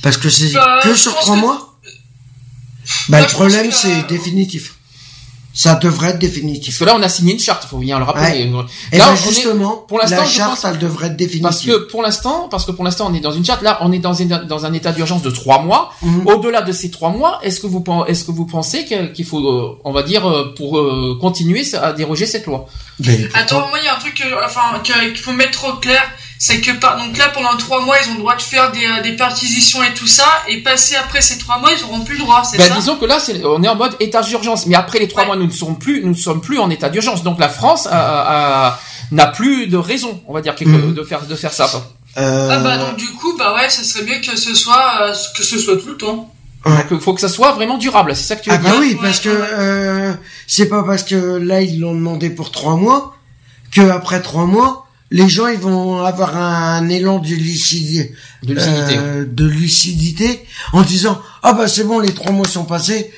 Parce 0.02 0.16
que 0.16 0.28
c'est 0.28 0.52
Bah, 0.52 0.80
que 0.82 0.94
sur 0.94 1.14
trois 1.16 1.34
que- 1.36 1.40
mois? 1.40 1.78
Bah, 1.84 1.90
Bah, 3.08 3.18
le 3.20 3.24
pense 3.24 3.32
problème, 3.34 3.70
c'est 3.72 4.06
définitif. 4.08 4.74
Ça 5.58 5.74
devrait 5.76 6.10
être 6.10 6.18
définitif. 6.18 6.74
Parce 6.74 6.78
que 6.80 6.84
là, 6.84 6.94
on 7.00 7.02
a 7.02 7.08
signé 7.08 7.32
une 7.32 7.38
charte, 7.40 7.62
il 7.64 7.68
faut 7.68 7.78
bien 7.78 7.98
le 7.98 8.04
rappeler. 8.04 8.40
Et 8.92 8.98
Là, 8.98 9.06
ben 9.06 9.14
est- 9.14 9.16
justement, 9.16 9.84
pour 9.88 9.98
l'instant, 9.98 10.16
la 10.18 10.24
je 10.26 10.30
charte, 10.30 10.60
pense- 10.60 10.70
elle 10.70 10.78
devrait 10.78 11.06
être 11.06 11.16
définitive. 11.16 11.42
Parce 11.42 11.62
que 11.62 11.90
pour 11.90 12.02
l'instant, 12.02 12.48
parce 12.50 12.66
que 12.66 12.72
pour 12.72 12.84
l'instant, 12.84 13.08
on 13.10 13.14
est 13.14 13.20
dans 13.20 13.32
une 13.32 13.42
charte. 13.44 13.62
Là, 13.62 13.78
on 13.80 13.90
est 13.90 13.98
dans, 13.98 14.12
une- 14.12 14.44
dans 14.46 14.66
un 14.66 14.72
état 14.74 14.92
d'urgence 14.92 15.22
de 15.22 15.30
trois 15.30 15.62
mois. 15.62 15.92
Mhm. 16.02 16.26
Au-delà 16.26 16.60
de 16.60 16.72
ces 16.72 16.90
trois 16.90 17.08
mois, 17.08 17.38
est-ce 17.42 17.60
que 17.60 17.66
vous 17.66 17.80
pen- 17.80 18.04
est-ce 18.06 18.24
que 18.24 18.32
vous 18.32 18.44
pensez 18.44 18.84
qu'il 18.84 19.24
faut, 19.24 19.38
euh, 19.40 19.78
on 19.84 19.92
va 19.92 20.02
dire, 20.02 20.28
euh, 20.28 20.52
pour 20.54 20.78
euh, 20.78 21.16
continuer 21.18 21.64
à 21.80 21.94
déroger 21.94 22.26
cette 22.26 22.44
loi? 22.44 22.66
Mais 23.00 23.26
Attends, 23.32 23.66
moi, 23.70 23.78
il 23.80 23.86
y 23.86 23.88
a 23.88 23.96
un 23.96 23.98
truc 23.98 24.14
que- 24.14 24.44
enfin, 24.44 24.78
que- 24.84 25.08
qu'il 25.08 25.16
faut 25.18 25.32
mettre 25.32 25.66
au 25.68 25.76
clair, 25.78 26.02
c'est 26.38 26.60
que 26.60 26.70
par, 26.72 26.96
donc 26.98 27.16
là, 27.16 27.28
pendant 27.32 27.56
trois 27.56 27.80
mois, 27.84 27.96
ils 28.04 28.10
ont 28.10 28.14
le 28.14 28.18
droit 28.20 28.36
de 28.36 28.42
faire 28.42 28.70
des, 28.72 28.84
euh, 28.86 29.02
des 29.02 29.12
perquisitions 29.16 29.82
et 29.82 29.94
tout 29.94 30.06
ça, 30.06 30.26
et 30.48 30.62
passer 30.62 30.94
après 30.96 31.20
ces 31.20 31.38
trois 31.38 31.58
mois, 31.58 31.70
ils 31.76 31.82
auront 31.84 32.00
plus 32.00 32.14
le 32.14 32.20
droit, 32.20 32.42
c'est 32.44 32.58
Ben, 32.58 32.68
ça 32.68 32.74
disons 32.74 32.96
que 32.96 33.04
là, 33.06 33.18
c'est- 33.18 33.42
on 33.44 33.62
est 33.62 33.68
en 33.68 33.74
mode 33.76 33.96
état 34.00 34.22
d'urgence. 34.22 34.66
Mais 34.66 34.76
après 34.76 34.98
les 34.98 35.08
trois 35.08 35.22
Ouais. 35.22 35.26
mois, 35.28 35.36
nous 35.36 35.46
ne 35.46 35.50
sommes 35.52 35.78
plus, 35.78 36.02
nous 36.02 36.10
ne 36.10 36.14
sommes 36.14 36.40
plus 36.40 36.58
en 36.58 36.68
état 36.70 36.88
d'urgence. 36.88 37.22
Donc 37.22 37.38
la 37.38 37.48
France 37.48 37.86
a- 37.86 38.68
a- 38.68 38.80
n'a 39.12 39.26
plus 39.28 39.66
de 39.66 39.76
raison, 39.76 40.20
on 40.26 40.32
va 40.34 40.40
dire, 40.42 40.54
quelque- 40.54 40.70
Mhm. 40.70 40.94
de 40.94 41.02
faire 41.04 41.24
de 41.26 41.34
faire 41.34 41.52
ça. 41.52 41.70
Euh, 42.18 42.48
Ah 42.50 42.58
bah 42.60 42.78
donc 42.78 42.96
du 42.96 43.06
coup, 43.08 43.36
bah 43.38 43.54
ouais, 43.54 43.68
ça 43.68 43.84
serait 43.84 44.04
mieux 44.04 44.20
que 44.20 44.36
ce 44.36 44.54
soit, 44.54 45.02
euh, 45.02 45.14
que 45.36 45.42
ce 45.42 45.58
soit 45.58 45.76
tout 45.76 45.88
le 45.88 45.96
temps. 45.96 46.32
Ouais. 46.64 46.84
Donc 46.90 47.00
faut 47.00 47.12
que 47.14 47.20
ça 47.20 47.28
soit 47.28 47.52
vraiment 47.52 47.76
durable. 47.78 48.16
C'est 48.16 48.24
ça 48.24 48.36
que 48.36 48.42
tu 48.42 48.50
veux 48.50 48.56
Ah 48.56 48.58
dire 48.58 48.70
bah 48.72 48.76
oui, 48.80 48.96
parce 49.00 49.20
que 49.20 49.28
euh, 49.28 50.12
c'est 50.46 50.68
pas 50.68 50.82
parce 50.82 51.02
que 51.04 51.14
là 51.36 51.60
ils 51.60 51.78
l'ont 51.78 51.94
demandé 51.94 52.30
pour 52.30 52.50
trois 52.50 52.74
mois 52.76 53.14
que 53.70 53.88
après 53.90 54.20
trois 54.22 54.46
mois 54.46 54.85
les 55.10 55.28
gens 55.28 55.46
ils 55.48 55.58
vont 55.58 56.04
avoir 56.04 56.36
un 56.36 56.88
élan 56.88 57.18
de 57.18 57.28
lucidité, 57.28 58.14
De 58.42 58.54
lucidité. 58.54 58.96
euh, 58.98 59.24
de 59.26 59.44
lucidité 59.46 60.44
en 60.72 60.82
disant 60.82 61.20
ah 61.42 61.52
bah 61.52 61.68
c'est 61.68 61.84
bon 61.84 62.00
les 62.00 62.12
trois 62.12 62.32
mois 62.32 62.46
sont 62.48 62.64
passés, 62.64 63.12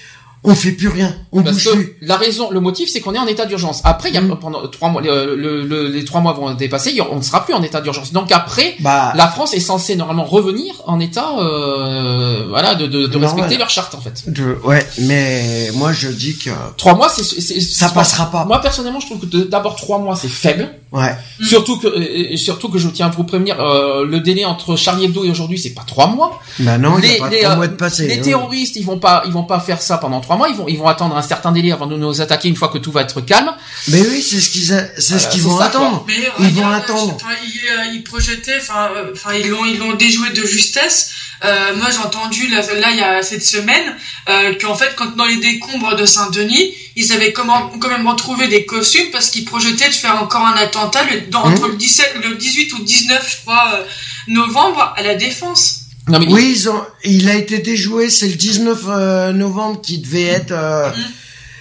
on 0.45 0.55
fait 0.55 0.73
plus 0.73 0.89
rien, 0.89 1.15
on 1.33 1.43
Parce 1.43 1.57
bouge 1.57 1.65
que 1.65 1.71
plus. 1.77 1.97
la 2.01 2.17
raison, 2.17 2.51
le 2.51 2.61
motif, 2.61 2.89
c'est 2.91 3.01
qu'on 3.01 3.15
est 3.15 3.19
en 3.19 3.27
état 3.27 3.45
d'urgence. 3.47 3.81
Après, 3.85 4.09
il 4.09 4.15
y 4.15 4.19
a 4.19 4.21
Mhm. 4.21 4.37
pendant 4.39 4.67
trois 4.69 4.89
mois, 4.89 5.03
le- 5.03 5.35
le- 5.37 5.63
le- 5.65 5.89
les 5.89 6.05
trois 6.05 6.21
mois 6.21 6.33
vont 6.33 6.53
dépasser, 6.55 6.99
on 7.11 7.17
ne 7.17 7.23
sera 7.23 7.45
plus 7.45 7.55
en 7.55 7.63
état 7.63 7.81
d'urgence. 7.81 8.13
Donc 8.13 8.31
après, 8.33 8.77
Bah 8.81 9.13
la 9.17 9.27
France 9.29 9.53
est 9.55 9.61
censée 9.61 9.97
normalement 9.97 10.25
revenir 10.25 10.75
en 10.87 11.01
état, 11.01 11.29
euh, 11.39 12.47
voilà, 12.49 12.75
de, 12.75 12.87
de, 12.87 13.07
de 13.07 13.19
respecter 13.19 13.57
leur 13.57 13.71
charte 13.71 13.95
en 13.95 14.01
fait. 14.01 14.25
de- 14.31 14.57
ouais, 14.65 14.87
mais 15.01 15.71
moi 15.75 15.93
je 15.93 16.09
dis 16.09 16.37
que 16.37 16.51
Trois 16.77 16.95
mois, 16.95 17.09
c'est, 17.09 17.23
c'est- 17.25 17.61
ça 17.61 17.89
c'est- 17.89 17.95
passera 17.95 18.31
pas. 18.31 18.45
Moi 18.45 18.61
personnellement, 18.61 19.01
je 19.01 19.07
trouve 19.07 19.21
que 19.21 19.27
de- 19.27 19.45
d'abord 19.45 19.77
trois 19.77 19.99
mois 19.99 20.17
c'est 20.17 20.29
faible. 20.29 20.71
Ouais. 20.93 21.15
Mm. 21.41 21.45
Surtout 21.45 21.79
que, 21.79 21.87
et- 22.01 22.33
et 22.33 22.37
surtout 22.39 22.69
que 22.71 22.79
je 22.79 22.89
tiens 22.89 23.07
à 23.07 23.11
vous 23.11 23.25
prévenir, 23.25 23.61
euh, 23.61 24.07
le 24.07 24.21
délai 24.21 24.45
entre 24.47 24.75
Charlie 24.77 25.05
Hebdo 25.05 25.25
et 25.25 25.31
aujourd'hui, 25.31 25.59
c'est 25.59 25.75
pas 25.75 25.85
trois 25.87 26.07
mois. 26.07 26.41
Bah 26.61 26.79
non, 26.79 26.99
y 26.99 27.17
a 27.17 27.19
pas 27.19 27.31
trois 27.31 27.51
euh, 27.53 27.57
mois 27.57 27.67
de 27.67 27.75
passé. 27.75 28.07
les 28.09 28.21
terroristes, 28.21 28.77
ils 28.77 28.87
vont 28.87 28.99
pas, 28.99 29.23
ils 29.27 29.33
vont 29.33 29.43
pas 29.45 29.61
faire 29.61 29.83
ça 29.83 29.99
pendant 29.99 30.21
trois 30.29 30.37
mois. 30.37 30.49
Ils 30.51 30.57
vont, 30.57 30.69
ils 30.69 30.77
vont 30.77 30.89
attendre 30.89 31.17
un 31.17 31.23
certain 31.23 31.53
délai 31.53 31.73
avant 31.73 31.87
de 31.87 31.97
nous 31.97 32.21
attaquer 32.21 32.49
une 32.49 32.57
fois 32.57 32.69
que 32.69 32.77
tout 32.77 32.93
va 32.93 33.01
être 33.01 33.23
calme. 33.23 33.51
Mais 33.89 34.03
oui, 34.03 34.23
c'est 34.23 34.41
ce 34.41 34.51
qu'ils 34.51 34.75
a- 34.75 34.85
c'est 34.99 35.19
ce 35.19 35.29
qu'ils 35.29 35.41
vont 35.43 35.57
ça, 35.59 35.65
attendre. 35.67 36.05
Mais 36.07 36.15
Ils 36.41 36.53
vont 36.55 36.65
regarde, 36.67 36.83
attendre. 36.85 37.17
ils, 37.45 37.61
euh, 37.71 37.85
ils 37.95 38.05
projetaient, 38.05 38.59
enfin, 38.61 38.91
euh, 38.95 39.13
enfin, 39.15 39.33
ils 39.35 39.49
l'ont, 39.49 39.65
ils 39.65 39.79
l'ont 39.79 39.95
déjoué 39.95 40.29
de 40.31 40.45
justesse. 40.45 41.13
Euh, 41.45 41.75
moi, 41.77 41.87
j'ai 41.91 41.99
entendu 41.99 42.49
là, 42.49 42.61
là, 42.75 42.91
il 42.91 42.99
y 42.99 43.03
a 43.03 43.23
cette 43.23 43.45
semaine, 43.47 43.97
euh, 44.29 44.53
qu'en 44.61 44.75
fait, 44.75 44.95
quand 44.97 45.17
dans 45.17 45.25
les 45.25 45.39
décombres 45.39 45.97
de 45.97 46.05
Saint-Denis, 46.05 46.75
ils 46.97 47.13
avaient 47.13 47.33
comment, 47.33 47.71
quand 47.81 47.89
même 47.89 48.07
retrouvé 48.07 48.49
des 48.49 48.67
costumes 48.67 49.11
parce 49.13 49.31
qu'ils 49.31 49.45
projetaient 49.47 49.89
de 49.89 49.95
faire 49.95 50.21
encore 50.23 50.45
un 50.45 50.57
attentat 50.57 51.05
le- 51.05 51.23
dans- 51.31 51.47
Mmh. 51.49 51.53
entre 51.55 51.69
le 51.69 51.77
17, 51.77 52.15
le 52.23 52.35
18 52.35 52.73
ou 52.75 52.83
19, 52.83 53.25
je 53.31 53.37
crois, 53.43 53.65
euh, 53.75 53.85
novembre 54.27 54.93
à 54.97 55.03
la 55.03 55.15
Défense. 55.15 55.83
Non 56.09 56.19
mais 56.19 56.27
Oui, 56.33 56.55
ils 56.57 56.69
ont, 56.69 56.81
il 57.05 57.29
a 57.29 57.35
été 57.35 57.59
déjoué, 57.59 58.11
c'est 58.11 58.29
le 58.29 58.35
19 58.35 58.85
euh, 58.89 59.33
novembre 59.33 59.81
qui 59.81 59.99
devait 59.99 60.23
être, 60.25 60.53
euh, 60.53 60.91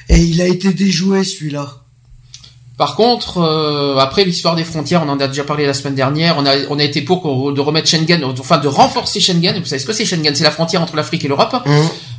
et 0.10 0.18
il 0.20 0.42
a 0.42 0.48
été 0.48 0.74
déjoué 0.74 1.24
celui-là. 1.24 1.76
Par 2.78 2.96
contre, 2.96 3.40
euh, 3.40 3.98
après 3.98 4.24
l'histoire 4.24 4.56
des 4.56 4.64
frontières, 4.64 5.02
on 5.04 5.10
en 5.10 5.20
a 5.20 5.28
déjà 5.28 5.44
parlé 5.44 5.66
la 5.66 5.74
semaine 5.74 5.96
dernière. 5.96 6.36
On 6.38 6.46
a, 6.46 6.54
on 6.70 6.78
a 6.78 6.84
été 6.84 7.02
pour 7.02 7.24
qu'on- 7.24 7.52
de 7.52 7.60
remettre 7.60 7.88
Schengen, 7.90 8.24
enfin 8.24 8.60
de 8.60 8.68
renforcer 8.68 9.20
Schengen. 9.20 9.58
Vous 9.60 9.66
savez 9.66 9.80
ce 9.80 9.86
que 9.88 9.94
c'est 9.94 10.06
Schengen? 10.06 10.36
C'est 10.36 10.44
la 10.44 10.52
frontière 10.52 10.84
entre 10.84 10.96
l'Afrique 10.96 11.26
et 11.26 11.28
l'Europe. 11.28 11.56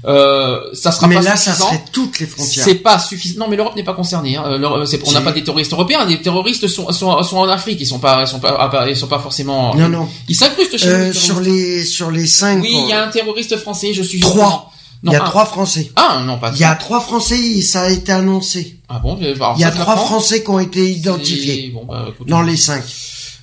Euh, 0.04 0.60
ça 0.74 0.92
sera 0.92 1.08
Mais 1.08 1.16
pas 1.16 1.22
là, 1.22 1.36
ça 1.36 1.52
suffisant. 1.52 1.68
serait 1.68 1.84
toutes 1.92 2.20
les 2.20 2.26
frontières. 2.26 2.64
C'est 2.64 2.76
pas 2.76 2.98
suffisant. 2.98 3.40
Non, 3.40 3.46
mais 3.48 3.56
l'Europe 3.56 3.74
n'est 3.74 3.82
pas 3.84 3.94
concernée. 3.94 4.36
Hein. 4.36 4.44
Euh, 4.46 4.86
on 5.04 5.12
n'a 5.12 5.20
pas 5.20 5.32
des 5.32 5.42
terroristes 5.42 5.72
européens. 5.72 6.04
Les 6.04 6.20
terroristes 6.22 6.68
sont, 6.68 6.92
sont, 6.92 7.22
sont 7.22 7.38
en 7.38 7.48
Afrique. 7.48 7.78
Ils 7.80 7.86
sont 7.86 7.98
pas, 7.98 8.22
ils 8.22 8.28
sont 8.28 8.38
pas, 8.38 8.56
ah, 8.60 8.88
ils 8.88 8.96
sont 8.96 9.08
pas 9.08 9.18
forcément. 9.18 9.74
Non, 9.74 9.88
non. 9.88 10.08
Ils 10.28 10.36
s'incrustent 10.36 10.76
chez 10.78 10.88
Euh, 10.88 11.06
les 11.08 11.12
sur 11.12 11.40
les 11.40 11.84
sur 11.84 12.10
les 12.10 12.26
cinq. 12.26 12.62
Oui, 12.62 12.70
il 12.84 12.88
y 12.88 12.92
a 12.92 13.04
un 13.04 13.08
terroriste 13.08 13.56
français. 13.58 13.92
Je 13.92 14.02
suis 14.02 14.20
Trois. 14.20 14.70
Non, 15.02 15.12
il 15.12 15.14
y 15.14 15.16
a 15.16 15.22
un. 15.22 15.26
trois 15.26 15.46
Français. 15.46 15.90
Ah 15.96 16.22
non, 16.26 16.38
pas. 16.38 16.50
Il 16.54 16.60
y 16.60 16.64
a 16.64 16.74
trois 16.74 17.00
Français, 17.00 17.60
ça 17.62 17.82
a 17.82 17.90
été 17.90 18.10
annoncé. 18.12 18.78
Ah 18.88 18.98
bon. 19.00 19.16
alors, 19.20 19.54
Il 19.56 19.60
y 19.60 19.64
a 19.64 19.70
ça, 19.72 19.78
trois. 19.78 19.96
Français 19.96 20.42
qui 20.42 20.50
ont 20.50 20.58
été 20.58 20.88
identifiés 20.90 21.70
Bon, 21.74 21.84
bah, 21.84 22.06
écoute, 22.08 22.28
dans 22.28 22.42
les 22.42 22.56
cinq. 22.56 22.82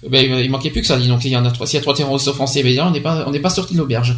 Ben, 0.10 0.26
il 0.40 0.52
manquait 0.52 0.70
plus 0.70 0.82
que 0.82 0.88
ça. 0.88 0.98
dis 0.98 1.08
Donc 1.08 1.24
il 1.26 1.32
y 1.32 1.38
en 1.38 1.46
a 1.46 1.52
trois. 1.52 1.66
S'il 1.66 1.78
y 1.78 1.80
a 1.80 1.82
trois 1.82 1.96
terroristes 1.96 2.32
français, 2.34 2.62
ben, 2.64 2.80
on 2.82 2.92
n'est 2.92 3.00
pas, 3.02 3.24
on 3.28 3.32
n'est 3.32 3.40
pas 3.40 3.50
sorti 3.50 3.74
de 3.74 3.80
l'auberge. 3.80 4.16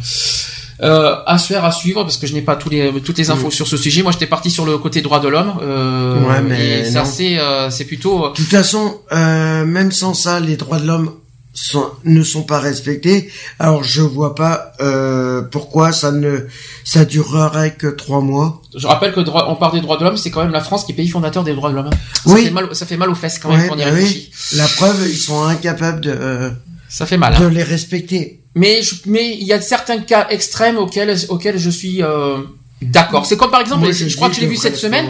Euh, 0.80 1.16
à 1.26 1.38
faire, 1.38 1.64
à 1.64 1.72
suivre, 1.72 2.02
parce 2.04 2.18
que 2.18 2.26
je 2.28 2.34
n'ai 2.34 2.40
pas 2.42 2.54
tous 2.54 2.68
les, 2.70 2.92
toutes 3.04 3.18
les 3.18 3.30
infos 3.30 3.48
Mm. 3.48 3.50
sur 3.50 3.66
ce 3.66 3.76
sujet. 3.76 4.02
Moi, 4.04 4.12
j'étais 4.12 4.26
parti 4.28 4.48
sur 4.50 4.64
le 4.64 4.78
côté 4.78 5.00
droit 5.02 5.18
de 5.18 5.26
l'homme. 5.28 5.54
Euh, 5.60 6.20
Ouais, 6.28 6.40
mais 6.40 6.80
et 6.80 6.84
ça, 6.84 7.04
c'est, 7.04 7.38
euh, 7.38 7.68
c'est 7.70 7.84
plutôt. 7.84 8.26
euh, 8.26 8.28
De 8.30 8.34
toute 8.34 8.46
façon, 8.46 8.98
euh, 9.12 9.64
même 9.64 9.90
sans 9.90 10.14
ça, 10.14 10.38
les 10.38 10.56
droits 10.56 10.78
de 10.78 10.86
l'homme 10.86 11.10
sont, 11.52 11.86
ne 12.04 12.22
sont 12.22 12.44
pas 12.44 12.60
respectés. 12.60 13.28
Alors 13.58 13.82
je 13.82 14.02
vois 14.02 14.36
pas 14.36 14.70
euh, 14.80 15.42
pourquoi 15.42 15.90
ça 15.90 16.12
ne 16.12 16.46
ça 16.84 17.04
durerait 17.04 17.72
que 17.74 17.88
trois 17.88 18.20
mois. 18.20 18.62
Je 18.76 18.86
rappelle 18.86 19.12
que 19.12 19.18
droit, 19.20 19.46
on 19.48 19.56
parle 19.56 19.72
des 19.72 19.80
droits 19.80 19.96
de 19.96 20.04
l'homme, 20.04 20.16
c'est 20.16 20.30
quand 20.30 20.42
même 20.44 20.52
la 20.52 20.60
France 20.60 20.84
qui 20.84 20.92
est 20.92 20.94
pays 20.94 21.08
fondateur 21.08 21.42
des 21.42 21.54
droits 21.54 21.70
de 21.70 21.74
l'homme. 21.74 21.90
Ça 22.24 22.32
Oui. 22.32 22.44
fait 22.44 22.50
mal, 22.52 22.68
ça 22.72 22.86
fait 22.86 22.96
mal 22.96 23.10
aux 23.10 23.16
fesses 23.16 23.40
quand 23.40 23.48
même 23.48 23.62
Ouais, 23.62 23.68
quand 23.68 23.74
on 23.74 23.78
y 23.78 23.84
bah 23.84 23.90
réfléchit. 23.90 24.30
oui. 24.52 24.58
La 24.58 24.68
preuve, 24.68 25.08
ils 25.08 25.16
sont 25.16 25.42
incapables 25.42 26.00
de 26.02 26.10
euh, 26.16 26.50
Ça 26.88 27.06
fait 27.06 27.16
mal. 27.18 27.36
de 27.38 27.44
Hein. 27.44 27.50
les 27.50 27.62
respecter. 27.62 28.42
Mais 28.54 28.82
je- 28.82 28.96
mais 29.06 29.36
il 29.38 29.44
y 29.46 29.52
a 29.52 29.60
certains 29.60 29.98
cas 29.98 30.26
extrêmes 30.30 30.78
auxquels 30.78 31.16
auxquels 31.28 31.58
je 31.58 31.70
suis 31.70 32.02
euh, 32.02 32.38
d'accord. 32.82 33.26
C'est 33.26 33.36
comme 33.36 33.50
par 33.50 33.60
exemple, 33.60 33.80
Moi, 33.82 33.92
je, 33.92 34.14
crois 34.16 34.28
que 34.30 34.36
je 34.36 34.40
l'ai 34.40 34.46
vu 34.46 34.56
cette 34.56 34.76
semaine. 34.76 35.06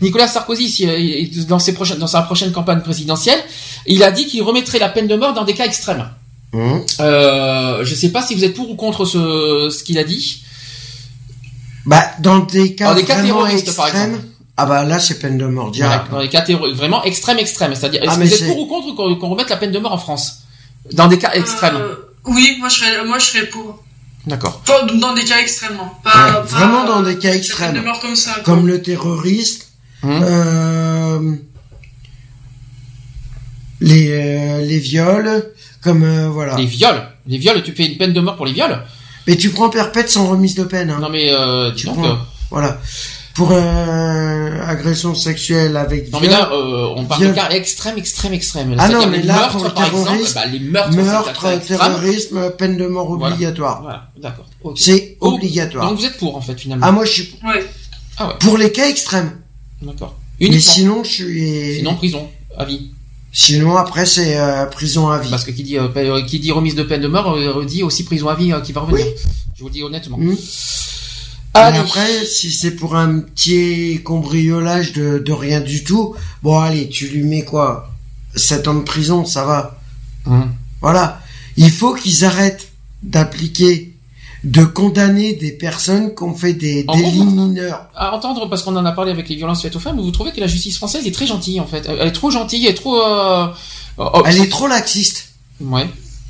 Nicolas 0.00 0.28
Sarkozy, 0.28 0.68
si, 0.68 0.88
euh, 0.88 1.44
dans, 1.48 1.58
ses 1.58 1.72
prochaines, 1.74 1.98
dans 1.98 2.06
sa 2.06 2.22
prochaine 2.22 2.52
campagne 2.52 2.80
présidentielle, 2.80 3.40
il 3.86 4.02
a 4.04 4.10
dit 4.12 4.26
qu'il 4.26 4.42
remettrait 4.42 4.78
la 4.78 4.88
peine 4.90 5.08
de 5.08 5.16
mort 5.16 5.32
dans 5.32 5.44
des 5.44 5.54
cas 5.54 5.64
extrêmes. 5.64 6.06
Hum. 6.52 6.84
Euh, 7.00 7.82
je 7.84 7.94
sais 7.94 8.10
pas 8.10 8.22
si 8.22 8.34
vous 8.34 8.44
êtes 8.44 8.54
pour 8.54 8.70
ou 8.70 8.76
contre 8.76 9.04
ce, 9.06 9.70
ce 9.70 9.82
qu'il 9.82 9.98
a 9.98 10.04
dit. 10.04 10.42
Bah 11.86 12.04
dans 12.20 12.40
des 12.40 12.74
cas 12.74 12.90
Dans 12.90 12.94
des 12.94 13.04
cas 13.04 13.20
terroristes, 13.22 13.74
par 13.74 13.86
extrêmes. 13.86 14.10
exemple. 14.10 14.26
Ah 14.56 14.66
bah 14.66 14.84
là 14.84 14.98
c'est 15.00 15.18
peine 15.18 15.38
de 15.38 15.46
mort 15.46 15.72
Voilà, 15.74 15.88
direct. 15.96 16.10
dans 16.10 16.20
des 16.20 16.28
cas 16.28 16.42
terro- 16.42 16.72
vraiment 16.74 17.02
extrêmes, 17.04 17.38
extrêmes. 17.38 17.74
C'est-à-dire, 17.74 18.02
est-ce 18.02 18.12
Ah, 18.12 18.16
que 18.16 18.22
vous 18.24 18.34
êtes 18.34 18.46
pour 18.46 18.58
ou 18.58 18.66
contre 18.66 18.94
qu'on 19.18 19.28
remette 19.30 19.48
la 19.50 19.56
peine 19.56 19.72
de 19.72 19.78
mort 19.78 19.92
en 19.92 19.98
France? 19.98 20.40
Dans 20.92 21.06
des 21.08 21.18
cas 21.18 21.32
extrêmes. 21.34 21.76
Euh, 21.76 21.94
oui, 22.24 22.56
moi 22.58 22.68
je 22.68 22.76
serais, 22.78 23.04
moi 23.04 23.18
je 23.18 23.26
serais 23.26 23.46
pour. 23.46 23.82
D'accord. 24.26 24.62
Dans 24.66 25.14
des 25.14 25.24
cas 25.24 25.38
extrêmement. 25.40 25.98
Pas, 26.04 26.10
Ouais, 26.26 26.32
pas, 26.32 26.40
vraiment 26.42 26.84
dans 26.84 27.02
des 27.02 27.18
cas 27.18 27.34
extrêmes. 27.34 27.72
peine 27.72 27.82
de 27.82 27.86
mort 27.86 28.00
comme 28.00 28.16
ça. 28.16 28.34
quoi. 28.34 28.42
Comme 28.44 28.66
le 28.66 28.80
terroriste. 28.82 29.68
Hum. 30.02 30.20
Euh, 30.22 31.36
les 33.80 34.10
euh, 34.12 34.62
les 34.64 34.78
viols. 34.78 35.44
Comme 35.82 36.02
euh, 36.04 36.28
voilà. 36.28 36.56
Les 36.56 36.66
viols? 36.66 37.02
Les 37.26 37.38
viols, 37.38 37.62
tu 37.62 37.72
fais 37.72 37.86
une 37.86 37.96
peine 37.98 38.12
de 38.12 38.20
mort 38.20 38.36
pour 38.36 38.46
les 38.46 38.52
viols? 38.52 38.82
Mais 39.26 39.36
tu 39.36 39.50
prends 39.50 39.68
perpète 39.70 40.10
sans 40.10 40.26
remise 40.26 40.54
de 40.54 40.64
peine. 40.64 40.90
Hein. 40.90 40.98
Non 41.00 41.08
mais 41.08 41.30
euh, 41.32 41.70
Tu 41.72 41.86
donc, 41.86 41.96
prends- 41.98 42.06
euh, 42.12 42.14
Voilà. 42.50 42.80
Pour 43.34 43.50
euh, 43.52 44.60
agression 44.66 45.14
sexuelle 45.14 45.76
avec 45.78 46.12
non 46.12 46.20
mais 46.20 46.28
viol, 46.28 46.38
là, 46.38 46.50
euh, 46.52 46.92
on 46.96 47.04
parle 47.06 47.22
viol. 47.22 47.32
de 47.32 47.36
cas 47.36 47.48
extrêmes, 47.50 47.96
extrêmes, 47.96 48.34
extrêmes. 48.34 48.76
Ah 48.78 48.88
non, 48.90 49.06
mais 49.06 49.18
les 49.18 49.22
là, 49.22 49.34
meurtres, 49.36 49.52
pour 49.56 49.64
le 49.64 49.70
par 49.70 49.84
exemple, 49.86 50.04
terrorisme, 50.04 50.34
bah, 50.34 50.46
les 50.46 50.58
meurtres, 50.60 50.96
meurtre, 50.96 51.66
terrorisme, 51.66 52.50
peine 52.58 52.76
de 52.76 52.86
mort 52.86 53.10
obligatoire. 53.10 53.80
Voilà, 53.82 54.08
d'accord. 54.20 54.46
C'est 54.76 55.16
Oh, 55.20 55.32
obligatoire. 55.34 55.88
Donc 55.88 55.98
vous 55.98 56.04
êtes 56.04 56.18
pour 56.18 56.36
en 56.36 56.40
fait 56.42 56.58
finalement. 56.60 56.84
Ah 56.86 56.92
moi 56.92 57.04
je 57.06 57.12
suis 57.12 57.34
Ouais. 57.44 57.64
Ah 58.18 58.28
ouais, 58.28 58.34
pour 58.40 58.58
les 58.58 58.70
cas 58.70 58.88
extrêmes. 58.88 59.32
d'accord. 59.80 60.14
Mais 60.38 60.46
Uniquement. 60.48 60.72
sinon 60.72 61.04
je 61.04 61.10
suis 61.10 61.74
Sinon 61.76 61.94
prison, 61.94 62.28
à 62.58 62.64
vie. 62.66 62.90
Sinon, 63.34 63.76
après, 63.78 64.04
c'est 64.04 64.36
euh, 64.38 64.66
prison 64.66 65.08
à 65.08 65.18
vie. 65.18 65.30
Parce 65.30 65.44
que 65.44 65.52
qui 65.52 65.62
dit, 65.62 65.78
euh, 65.78 66.20
qui 66.26 66.38
dit 66.38 66.52
remise 66.52 66.74
de 66.74 66.82
peine 66.82 67.00
de 67.00 67.08
mort 67.08 67.32
euh, 67.34 67.64
dit 67.64 67.82
aussi 67.82 68.04
prison 68.04 68.28
à 68.28 68.34
vie 68.34 68.52
qui 68.62 68.72
va 68.72 68.82
revenir. 68.82 69.06
Je 69.56 69.60
vous 69.62 69.68
le 69.68 69.72
dis 69.72 69.82
honnêtement. 69.82 70.18
Hmm. 70.18 70.34
Allez. 71.54 71.78
après, 71.78 72.24
si 72.24 72.50
c'est 72.50 72.70
pour 72.72 72.96
un 72.96 73.20
petit 73.20 74.00
cambriolage 74.04 74.92
de, 74.92 75.18
de 75.18 75.32
rien 75.32 75.60
du 75.60 75.84
tout, 75.84 76.14
bon, 76.42 76.58
allez, 76.58 76.88
tu 76.88 77.08
lui 77.08 77.22
mets 77.24 77.44
quoi 77.44 77.90
7 78.34 78.68
ans 78.68 78.74
de 78.74 78.80
prison, 78.84 79.24
ça 79.24 79.44
va. 79.44 79.78
Hmm. 80.24 80.44
Voilà. 80.80 81.20
Il 81.56 81.70
faut 81.70 81.94
qu'ils 81.94 82.24
arrêtent 82.24 82.68
d'appliquer, 83.02 83.94
de 84.44 84.64
condamner 84.64 85.34
des 85.34 85.52
personnes 85.52 86.14
qui 86.14 86.22
ont 86.22 86.34
fait 86.34 86.54
des 86.54 86.84
délits 86.84 87.24
mineurs. 87.24 87.86
À 87.94 88.14
entendre, 88.14 88.48
parce 88.48 88.62
qu'on 88.62 88.74
en 88.76 88.84
a 88.86 88.92
parlé 88.92 89.10
avec 89.10 89.28
les 89.28 89.36
violences 89.36 89.60
faites 89.62 89.76
aux 89.76 89.80
femmes, 89.80 90.00
vous 90.00 90.10
trouvez 90.10 90.32
que 90.32 90.40
la 90.40 90.46
justice 90.46 90.76
française 90.78 91.06
est 91.06 91.12
très 91.14 91.26
gentille 91.26 91.60
en 91.60 91.66
fait. 91.66 91.86
Elle 91.86 92.08
est 92.08 92.12
trop 92.12 92.30
gentille, 92.30 92.64
elle 92.64 92.70
est 92.72 92.74
trop. 92.74 92.96
euh, 93.02 93.46
oh, 93.98 94.22
Elle 94.24 94.40
est 94.40 94.50
trop 94.50 94.66
laxiste. 94.68 95.28
Ouais. 95.60 95.86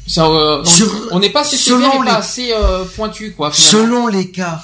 Ça, 0.06 0.26
euh, 0.26 0.62
on- 0.62 0.64
Sur- 0.64 1.08
on 1.12 1.20
n'est 1.20 1.30
pas 1.30 1.42
assez 1.42 1.56
selon 1.56 1.78
sévère 1.78 1.94
et 1.94 1.98
les- 2.00 2.10
pas 2.10 2.16
assez 2.16 2.52
euh, 2.52 2.84
pointu 2.96 3.32
quoi. 3.32 3.52
finalement. 3.52 3.86
Selon 3.88 4.06
les 4.08 4.30
cas, 4.30 4.62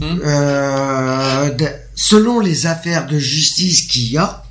Hmm? 0.00 0.18
euh, 0.24 1.50
de- 1.52 1.68
selon 1.94 2.40
les 2.40 2.66
affaires 2.66 3.06
de 3.06 3.18
justice 3.18 3.82
qu'il 3.82 4.10
y 4.12 4.18
a, 4.18 4.44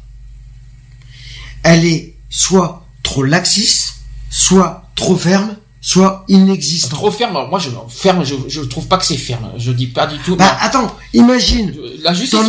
elle 1.64 1.86
est 1.86 2.16
soit 2.30 2.84
trop 3.04 3.24
laxiste, 3.24 3.96
soit 4.30 4.84
trop 4.96 5.16
ferme, 5.16 5.56
soit 5.82 6.26
inexistante. 6.28 6.92
Trop 6.92 7.12
ferme. 7.12 7.36
Alors 7.36 7.50
moi, 7.50 7.60
je 7.60 7.70
ferme. 7.90 8.24
Je, 8.24 8.36
je 8.48 8.62
trouve 8.62 8.88
pas 8.88 8.98
que 8.98 9.06
c'est 9.06 9.18
ferme. 9.18 9.52
Je 9.58 9.72
dis 9.72 9.88
pas 9.88 10.08
du 10.08 10.18
tout. 10.20 10.36
Bah 10.36 10.58
attends, 10.62 10.96
imagine, 11.14 11.74
La 12.02 12.14
justice 12.14 12.40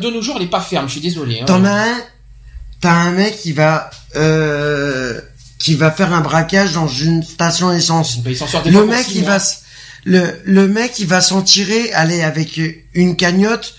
de 0.00 0.10
nos 0.10 0.22
jours, 0.22 0.36
elle 0.38 0.44
est 0.44 0.50
pas 0.50 0.60
ferme. 0.60 0.86
Je 0.86 0.92
suis 0.92 1.00
désolé. 1.00 1.40
hein. 1.40 1.44
t'en 1.46 1.64
as 1.64 1.82
un, 1.90 1.96
t'as 2.80 2.92
un 2.94 3.10
mec 3.10 3.38
qui 3.38 3.52
va, 3.52 3.90
euh, 4.16 5.20
qui 5.58 5.74
va 5.74 5.90
faire 5.90 6.12
un 6.14 6.20
braquage 6.20 6.72
dans 6.72 6.88
une 6.88 7.22
station 7.22 7.70
essence. 7.72 8.18
Il 8.24 8.36
s'en 8.36 8.46
sort 8.46 8.62
des 8.62 8.70
Le 8.70 8.86
mec, 8.86 9.06
il 9.14 9.24
va, 9.24 9.38
le, 10.04 10.22
le 10.44 10.68
mec, 10.68 10.98
il 10.98 11.06
va 11.06 11.20
s'en 11.20 11.42
tirer, 11.42 11.92
aller 11.92 12.22
avec 12.22 12.60
une 12.94 13.16
cagnotte 13.16 13.74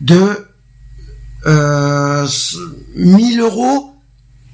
de, 0.00 0.46
euh, 1.46 2.26
1000 2.96 3.40
euros. 3.40 3.86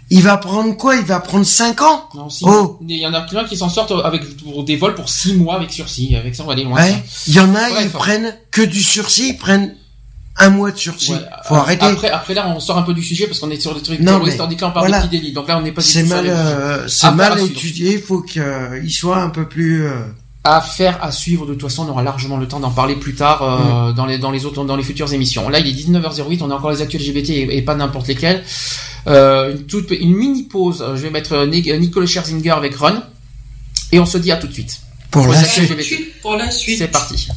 Il 0.09 0.23
va 0.23 0.37
prendre 0.37 0.77
quoi? 0.77 0.95
Il 0.95 1.03
va 1.05 1.19
prendre 1.19 1.45
5 1.45 1.83
ans? 1.83 2.09
Non. 2.15 2.29
Oh. 2.43 2.79
Il 2.87 2.97
y 2.97 3.05
en 3.07 3.13
a 3.15 3.23
plein 3.23 3.45
qui 3.45 3.57
s'en 3.57 3.69
sortent 3.69 3.93
avec 4.05 4.37
pour 4.37 4.63
des 4.63 4.77
vols 4.77 4.95
pour 4.95 5.09
six 5.09 5.35
mois 5.35 5.57
avec 5.57 5.73
sursis. 5.73 6.15
Avec 6.15 6.37
ça, 6.37 6.45
on 6.45 6.47
va 6.47 6.53
aller 6.53 6.63
loin. 6.63 6.81
Ouais. 6.81 7.03
Il 7.27 7.35
y 7.35 7.41
en 7.41 7.53
a, 7.57 7.69
Bref. 7.71 7.83
ils 7.87 7.91
prennent 7.91 8.37
que 8.53 8.63
du 8.63 8.81
sursis, 8.85 9.31
ils 9.31 9.37
prennent 9.37 9.75
un 10.37 10.51
mois 10.51 10.71
de 10.71 10.77
sursis. 10.77 11.11
Ouais, 11.13 11.19
Faut 11.47 11.57
a- 11.57 11.61
arrêter. 11.61 11.87
Après, 11.87 12.11
après 12.11 12.35
là, 12.35 12.49
on 12.55 12.61
sort 12.61 12.79
un 12.79 12.83
peu 12.83 12.95
du 12.95 13.03
sujet 13.03 13.27
parce 13.27 13.41
qu'on 13.41 13.51
est 13.51 13.59
sur 13.61 13.75
des 13.75 13.83
trucs 13.83 13.99
Non, 13.99 14.13
terroristes, 14.13 14.39
mais 14.39 14.55
là, 14.55 14.67
on 14.69 14.71
parle 14.71 14.87
voilà. 14.87 14.99
de 15.03 15.09
petits 15.09 15.19
délits. 15.19 15.33
Donc 15.33 15.49
là, 15.49 15.59
on 15.59 15.63
n'est 15.63 15.73
pas 15.73 15.83
du 15.83 15.89
C'est 15.89 16.05
mal, 16.05 16.25
euh, 16.29 16.87
c'est 16.87 17.11
mal 17.11 17.41
étudié. 17.41 17.95
Il 17.95 18.01
faut 18.03 18.21
qu'il 18.23 18.93
soit 18.93 19.19
un 19.19 19.31
peu 19.31 19.49
plus. 19.49 19.87
euh, 19.87 19.91
Affaire 20.55 20.99
à 21.03 21.11
suivre. 21.13 21.45
De 21.47 21.53
toute 21.55 21.63
façon, 21.63 21.87
on 21.87 21.91
aura 21.91 22.03
largement 22.03 22.37
le 22.37 22.47
temps 22.47 22.61
d'en 22.61 22.71
parler 22.71 22.95
plus 22.97 23.15
tard 23.15 23.43
euh, 23.43 23.93
dans 23.93 24.07
les 24.07 24.19
dans 24.19 24.31
les 24.31 24.45
autres 24.47 24.65
dans 24.65 24.77
les 24.77 24.83
futures 24.85 25.13
émissions. 25.13 25.49
Là, 25.49 25.59
il 25.59 25.67
est 25.67 25.73
19h08. 25.73 26.39
On 26.43 26.51
a 26.51 26.55
encore 26.55 26.71
les 26.71 26.83
actuels 26.83 27.03
LGBT 27.03 27.31
et, 27.31 27.57
et 27.57 27.63
pas 27.63 27.75
n'importe 27.75 28.07
lesquels. 28.09 28.45
Euh, 29.09 29.53
une 29.53 29.65
toute 29.67 29.91
une 29.91 30.15
mini 30.15 30.45
pause. 30.45 30.83
Euh, 30.83 30.97
Je 30.97 31.03
vais 31.03 31.11
mettre 31.11 31.47
Nic- 31.47 31.73
Nicole 31.79 32.07
Scherzinger 32.07 32.51
avec 32.51 32.75
Run 32.77 33.03
et 33.93 33.99
on 34.01 34.07
se 34.07 34.19
dit 34.19 34.31
à 34.33 34.37
tout 34.37 34.47
de 34.47 34.53
suite. 34.53 34.81
Pour 35.11 35.27
les 35.27 35.33
la 35.35 35.45
suite. 35.45 35.71
LGBT. 35.71 36.21
Pour 36.23 36.37
la 36.37 36.51
suite. 36.51 36.79
C'est 36.79 36.89
parti. 36.89 37.29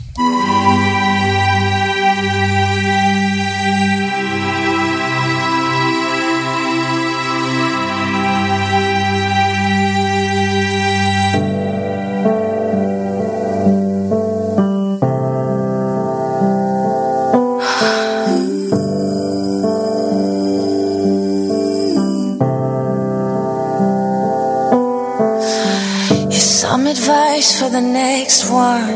Next 28.19 28.51
one. 28.51 28.95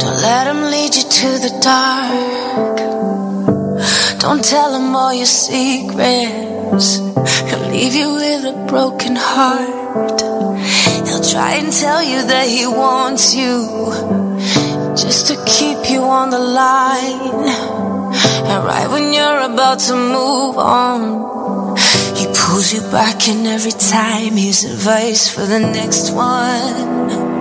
Don't 0.00 0.20
let 0.28 0.44
him 0.50 0.62
lead 0.74 0.92
you 0.98 1.04
to 1.20 1.28
the 1.44 1.52
dark. 1.62 2.76
Don't 4.18 4.44
tell 4.44 4.74
him 4.74 4.96
all 4.96 5.14
your 5.14 5.32
secrets. 5.44 6.96
He'll 7.48 7.68
leave 7.76 7.94
you 7.94 8.08
with 8.14 8.42
a 8.54 8.56
broken 8.66 9.14
heart. 9.16 10.20
He'll 11.06 11.26
try 11.34 11.52
and 11.60 11.72
tell 11.72 12.02
you 12.02 12.18
that 12.32 12.46
he 12.48 12.66
wants 12.66 13.36
you 13.36 13.54
just 15.02 15.28
to 15.28 15.34
keep 15.46 15.88
you 15.88 16.02
on 16.02 16.30
the 16.30 16.44
line. 16.62 17.46
And 18.50 18.60
right 18.64 18.88
when 18.90 19.12
you're 19.12 19.42
about 19.52 19.78
to 19.88 19.94
move 19.94 20.58
on, 20.58 21.76
he 22.18 22.26
pulls 22.34 22.72
you 22.74 22.82
back 22.90 23.28
in 23.28 23.46
every 23.46 23.76
time. 23.96 24.32
Here's 24.36 24.64
advice 24.64 25.32
for 25.32 25.46
the 25.46 25.60
next 25.60 26.10
one. 26.10 27.37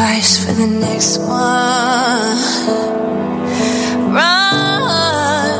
Advice 0.00 0.46
for 0.46 0.52
the 0.54 0.66
next 0.66 1.18
one. 1.18 1.28
Run, 4.16 5.50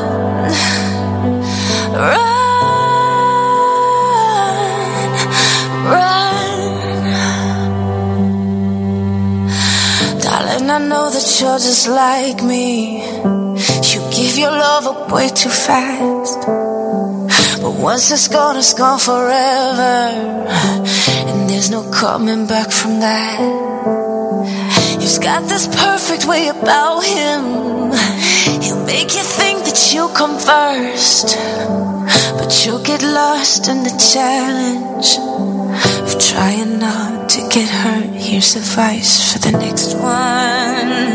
run, 1.93 2.31
run. 5.93 6.25
Darling, 10.21 10.69
I 10.71 10.79
know 10.89 11.11
that 11.11 11.37
you're 11.39 11.59
just 11.59 11.87
like 11.87 12.41
me. 12.41 13.03
You 13.93 13.99
give 14.09 14.39
your 14.39 14.49
love 14.49 14.87
up 14.87 15.11
way 15.11 15.29
too 15.29 15.49
fast. 15.49 16.47
But 17.61 17.73
once 17.79 18.09
it's 18.09 18.27
gone, 18.27 18.57
it's 18.57 18.73
gone 18.73 18.97
forever. 18.97 20.09
And 21.29 21.47
there's 21.47 21.69
no 21.69 21.83
coming 21.91 22.47
back 22.47 22.71
from 22.71 23.01
that. 23.01 23.70
Got 25.21 25.47
this 25.47 25.67
perfect 25.67 26.25
way 26.25 26.47
about 26.47 27.01
him. 27.01 27.91
He'll 28.63 28.83
make 28.85 29.13
you 29.13 29.21
think 29.21 29.65
that 29.65 29.91
you'll 29.93 30.09
come 30.09 30.39
first. 30.39 31.37
But 32.39 32.65
you'll 32.65 32.83
get 32.83 33.03
lost 33.03 33.67
in 33.67 33.83
the 33.83 33.95
challenge 34.13 35.19
of 36.07 36.19
trying 36.19 36.79
not 36.79 37.29
to 37.29 37.47
get 37.49 37.69
hurt. 37.69 38.15
Here's 38.15 38.55
advice 38.55 39.31
for 39.31 39.39
the 39.39 39.51
next 39.59 39.93
one. 39.93 41.10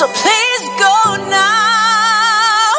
So 0.00 0.08
please 0.08 0.64
go 0.80 1.28
now. 1.28 2.72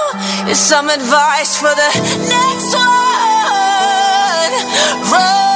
Here's 0.46 0.58
some 0.58 0.90
advice 0.90 1.56
for 1.56 1.70
the 1.70 1.92
next 2.34 2.74
one. 2.74 4.54
Run, 5.12 5.51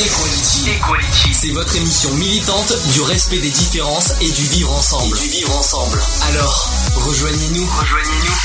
Equality. 0.00 1.34
C'est 1.34 1.50
votre 1.50 1.76
émission 1.76 2.14
militante 2.14 2.72
du 2.94 3.02
respect 3.02 3.38
des 3.38 3.50
différences 3.50 4.14
et 4.22 4.30
du 4.30 4.44
vivre 4.44 4.72
ensemble. 4.72 5.18
du 5.18 5.28
vivre 5.28 5.54
ensemble. 5.54 6.00
Alors, 6.30 6.70
rejoignez-nous. 6.94 7.66
Rejoignez-nous. 7.66 8.36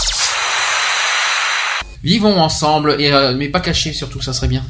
Vivons 2.04 2.42
ensemble, 2.42 2.98
et 3.00 3.14
euh, 3.14 3.34
mais 3.38 3.48
pas 3.48 3.62
cachés 3.62 3.94
surtout, 3.94 4.22
ça 4.22 4.34
serait 4.34 4.50
bien. 4.50 4.66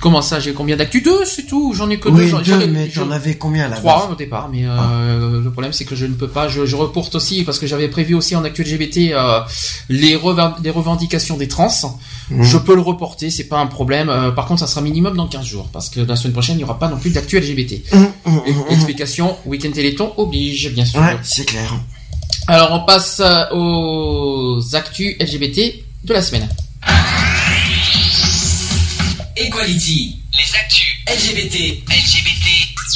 Comment 0.00 0.20
ça, 0.22 0.40
j'ai 0.40 0.52
combien 0.52 0.76
d'actu 0.76 1.00
Deux, 1.00 1.24
c'est 1.24 1.46
tout. 1.46 1.72
J'en 1.74 1.88
ai 1.90 1.98
que 1.98 2.08
Oui, 2.08 2.30
deux. 2.42 2.58
deux, 2.58 2.66
mais 2.68 2.88
t'en 2.88 3.10
avais 3.10 3.34
combien 3.36 3.64
à 3.64 3.68
la 3.68 3.76
Trois 3.76 4.02
base 4.02 4.12
au 4.12 4.14
départ, 4.14 4.48
mais 4.52 4.62
euh, 4.64 5.40
le 5.42 5.50
problème 5.50 5.72
c'est 5.72 5.84
que 5.86 5.96
je 5.96 6.04
ne 6.06 6.12
peux 6.14 6.28
pas. 6.28 6.48
Je, 6.48 6.66
je 6.66 6.76
reporte 6.76 7.14
aussi 7.14 7.44
parce 7.44 7.58
que 7.58 7.66
j'avais 7.66 7.88
prévu 7.88 8.14
aussi 8.14 8.36
en 8.36 8.44
actu 8.44 8.62
LGBT 8.62 9.12
euh, 9.12 9.40
les, 9.88 10.14
reven- 10.16 10.54
les 10.62 10.70
revendications 10.70 11.36
des 11.36 11.48
trans. 11.48 11.70
Mhm. 12.30 12.42
Je 12.42 12.58
peux 12.58 12.74
le 12.74 12.82
reporter, 12.82 13.30
c'est 13.30 13.44
pas 13.48 13.58
un 13.58 13.66
problème. 13.66 14.08
Euh, 14.10 14.30
par 14.32 14.46
contre, 14.46 14.60
ça 14.60 14.66
sera 14.66 14.80
minimum 14.82 15.16
dans 15.16 15.28
15 15.28 15.44
jours 15.46 15.68
parce 15.72 15.88
que 15.88 16.00
la 16.00 16.14
semaine 16.16 16.32
prochaine 16.34 16.56
il 16.56 16.58
n'y 16.58 16.64
aura 16.64 16.78
pas 16.78 16.88
non 16.88 16.98
plus 16.98 17.10
d'actu 17.10 17.38
LGBT. 17.40 17.82
E- 17.94 18.70
Explication, 18.70 19.36
week-end 19.46 19.70
Téléthon 19.72 20.12
oblige, 20.18 20.72
bien 20.74 20.84
sûr. 20.84 21.00
Ouais, 21.00 21.16
c'est 21.22 21.46
clair. 21.46 21.74
Alors 22.48 22.70
on 22.72 22.84
passe 22.86 23.20
aux 23.52 24.60
actus 24.74 25.16
LGBT 25.20 25.74
de 26.04 26.12
la 26.12 26.22
semaine. 26.22 26.48
Equality. 29.60 30.16
Les 30.34 30.58
actus 30.58 30.86
LGBT. 31.08 31.82
LGBT. 31.88 32.46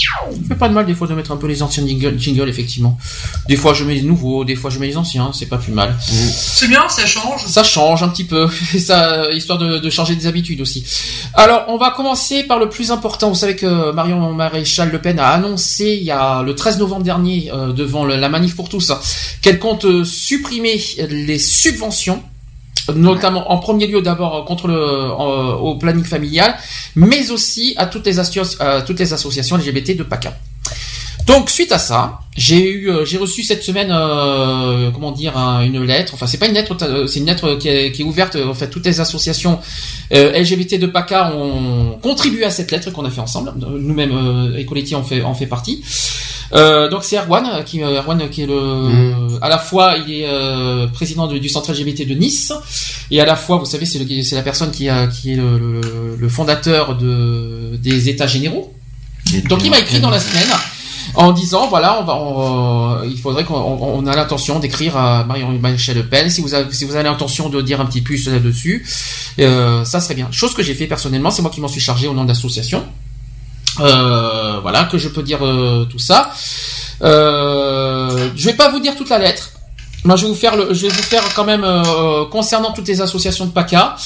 Ça 0.02 0.48
fait 0.48 0.54
pas 0.56 0.68
de 0.68 0.74
mal 0.74 0.86
des 0.86 0.94
fois 0.94 1.06
de 1.06 1.14
mettre 1.14 1.32
un 1.32 1.36
peu 1.36 1.46
les 1.46 1.62
anciens 1.62 1.86
jingles, 1.86 2.18
jingles, 2.18 2.48
effectivement. 2.48 2.96
Des 3.48 3.56
fois 3.56 3.74
je 3.74 3.84
mets 3.84 3.94
les 3.94 4.02
nouveaux, 4.02 4.44
des 4.44 4.56
fois 4.56 4.70
je 4.70 4.78
mets 4.78 4.86
les 4.86 4.96
anciens, 4.96 5.32
c'est 5.32 5.46
pas 5.46 5.58
plus 5.58 5.72
mal. 5.72 5.96
C'est 6.00 6.68
bien, 6.68 6.88
ça 6.88 7.06
change. 7.06 7.44
Ça 7.46 7.62
change 7.64 8.02
un 8.02 8.08
petit 8.08 8.24
peu, 8.24 8.48
ça, 8.78 9.30
histoire 9.32 9.58
de, 9.58 9.78
de 9.78 9.90
changer 9.90 10.16
des 10.16 10.26
habitudes 10.26 10.60
aussi. 10.60 10.84
Alors, 11.34 11.64
on 11.68 11.76
va 11.76 11.90
commencer 11.90 12.44
par 12.44 12.58
le 12.58 12.68
plus 12.68 12.90
important. 12.90 13.28
Vous 13.30 13.34
savez 13.34 13.56
que 13.56 13.92
Marion 13.92 14.32
Maréchal 14.32 14.90
Le 14.90 15.00
Pen 15.00 15.18
a 15.18 15.28
annoncé 15.28 15.96
il 16.00 16.04
y 16.04 16.10
a 16.10 16.42
le 16.42 16.54
13 16.54 16.78
novembre 16.78 17.02
dernier, 17.04 17.50
euh, 17.52 17.72
devant 17.72 18.04
le- 18.04 18.16
la 18.16 18.28
manif 18.28 18.56
pour 18.56 18.68
tous, 18.68 18.92
qu'elle 19.42 19.58
compte 19.58 20.04
supprimer 20.04 20.80
les 21.08 21.38
subventions 21.38 22.22
notamment 22.94 23.50
en 23.52 23.58
premier 23.58 23.86
lieu 23.86 24.02
d'abord 24.02 24.44
contre 24.44 24.66
le 24.68 25.10
en- 25.12 25.54
au 25.54 25.76
planning 25.76 26.04
familial, 26.04 26.54
mais 26.96 27.30
aussi 27.30 27.74
à 27.76 27.86
toutes 27.86 28.06
les, 28.06 28.18
associations 28.18 29.56
LGBT 29.56 29.94
de 29.96 30.02
PACA. 30.02 30.36
Donc 31.26 31.50
suite 31.50 31.70
à 31.70 31.78
ça, 31.78 32.20
j'ai 32.36 32.68
eu, 32.70 32.90
euh, 32.90 33.04
j'ai 33.04 33.18
reçu 33.18 33.42
cette 33.44 33.62
semaine, 33.62 33.90
euh, 33.92 34.90
comment 34.90 35.12
dire, 35.12 35.36
un- 35.36 35.62
une 35.62 35.84
lettre. 35.84 36.14
Enfin, 36.14 36.26
c'est 36.26 36.38
pas 36.38 36.48
une 36.48 36.54
lettre, 36.54 36.76
euh, 36.82 37.06
c'est 37.06 37.20
une 37.20 37.26
lettre 37.26 37.54
qui 37.56 37.68
est, 37.68 38.02
ouverte. 38.02 38.36
euh, 38.36 38.48
En 38.48 38.54
fait, 38.54 38.68
toutes 38.68 38.86
les 38.86 39.00
associations 39.00 39.58
euh, 40.12 40.32
LGBT 40.32 40.78
de 40.78 40.86
PACA 40.86 41.32
ont 41.36 41.98
contribué 42.02 42.44
à 42.44 42.50
cette 42.50 42.70
lettre 42.72 42.90
qu'on 42.90 43.04
a 43.04 43.10
fait 43.10 43.20
ensemble. 43.20 43.50
Euh, 43.62 43.78
Nous-mêmes, 43.78 44.12
euh, 44.12 44.56
Equality 44.58 44.94
en 44.96 45.04
fait 45.04 45.22
en 45.22 45.34
fait 45.34 45.46
partie. 45.46 45.84
Euh, 46.52 46.88
donc 46.88 47.04
c'est 47.04 47.16
Erwan 47.16 47.46
euh, 47.46 47.62
qui, 47.62 47.80
euh, 47.82 48.00
Erwan 48.00 48.28
qui 48.28 48.42
est 48.42 48.46
le, 48.46 49.38
à 49.40 49.48
la 49.48 49.58
fois 49.58 49.94
il 50.04 50.12
est 50.12 50.26
euh, 50.28 50.88
président 50.88 51.28
de- 51.28 51.38
du 51.38 51.48
centre 51.48 51.70
LGBT 51.72 52.04
de 52.08 52.14
Nice 52.14 52.52
et 53.12 53.20
à 53.20 53.24
la 53.24 53.36
fois, 53.36 53.56
vous 53.58 53.66
savez, 53.66 53.86
c'est 53.86 53.98
le- 54.00 54.22
c'est 54.24 54.34
la 54.34 54.42
personne 54.42 54.70
qui 54.72 54.88
a 54.88 55.06
qui 55.06 55.32
est 55.32 55.36
le, 55.36 55.58
le- 55.58 56.16
le 56.18 56.28
fondateur 56.28 56.96
de 56.96 57.76
des 57.76 58.08
États 58.08 58.26
généraux. 58.26 58.74
Donc 59.48 59.60
il 59.64 59.70
m'a 59.70 59.78
écrit 59.78 60.00
dans 60.00 60.10
la 60.10 60.18
semaine 60.18 60.48
en 61.14 61.32
disant 61.32 61.68
voilà 61.68 62.00
on 62.00 62.04
va 62.04 62.16
on, 62.16 63.02
euh, 63.02 63.06
il 63.08 63.18
faudrait 63.18 63.44
qu'on 63.44 63.54
on, 63.54 63.98
on 63.98 64.06
a 64.06 64.16
l'intention 64.16 64.58
d'écrire 64.58 64.96
à 64.96 65.22
Marion 65.24 65.50
Maréchal 65.52 65.94
Le 65.96 66.04
Pen. 66.04 66.30
Si 66.30 66.40
vous 66.40 66.52
avez 66.54 66.72
si 66.72 66.84
vous 66.84 66.94
avez 66.96 67.04
l'intention 67.04 67.48
de 67.48 67.60
dire 67.62 67.80
un 67.80 67.86
petit 67.86 68.00
plus 68.00 68.26
là-dessus 68.28 68.84
euh, 69.38 69.84
ça 69.84 70.00
serait 70.00 70.14
bien. 70.14 70.26
Chose 70.32 70.52
que 70.54 70.62
j'ai 70.64 70.74
fait 70.74 70.86
personnellement 70.88 71.30
c'est 71.30 71.42
moi 71.42 71.50
qui 71.52 71.60
m'en 71.60 71.68
suis 71.68 71.80
chargé 71.80 72.08
au 72.08 72.12
nom 72.14 72.24
de 72.24 72.28
l'association 72.28 72.84
voilà 73.80 74.84
que 74.90 74.98
je 74.98 75.08
peux 75.08 75.22
dire 75.22 75.44
euh, 75.44 75.86
tout 75.90 75.98
ça. 75.98 76.30
Euh, 77.02 78.30
je 78.36 78.44
vais 78.44 78.56
pas 78.56 78.68
vous 78.68 78.80
dire 78.80 78.96
toute 78.96 79.08
la 79.08 79.18
lettre. 79.18 79.50
Moi 80.04 80.16
je 80.16 80.22
vais 80.22 80.28
vous 80.28 80.38
faire 80.38 80.56
le, 80.56 80.72
je 80.72 80.86
vais 80.86 80.92
vous 80.92 81.02
faire 81.02 81.22
quand 81.34 81.44
même 81.44 81.64
euh, 81.64 82.24
concernant 82.26 82.72
toutes 82.72 82.88
les 82.88 83.00
associations 83.00 83.46
de 83.46 83.52
PACA. 83.52 83.96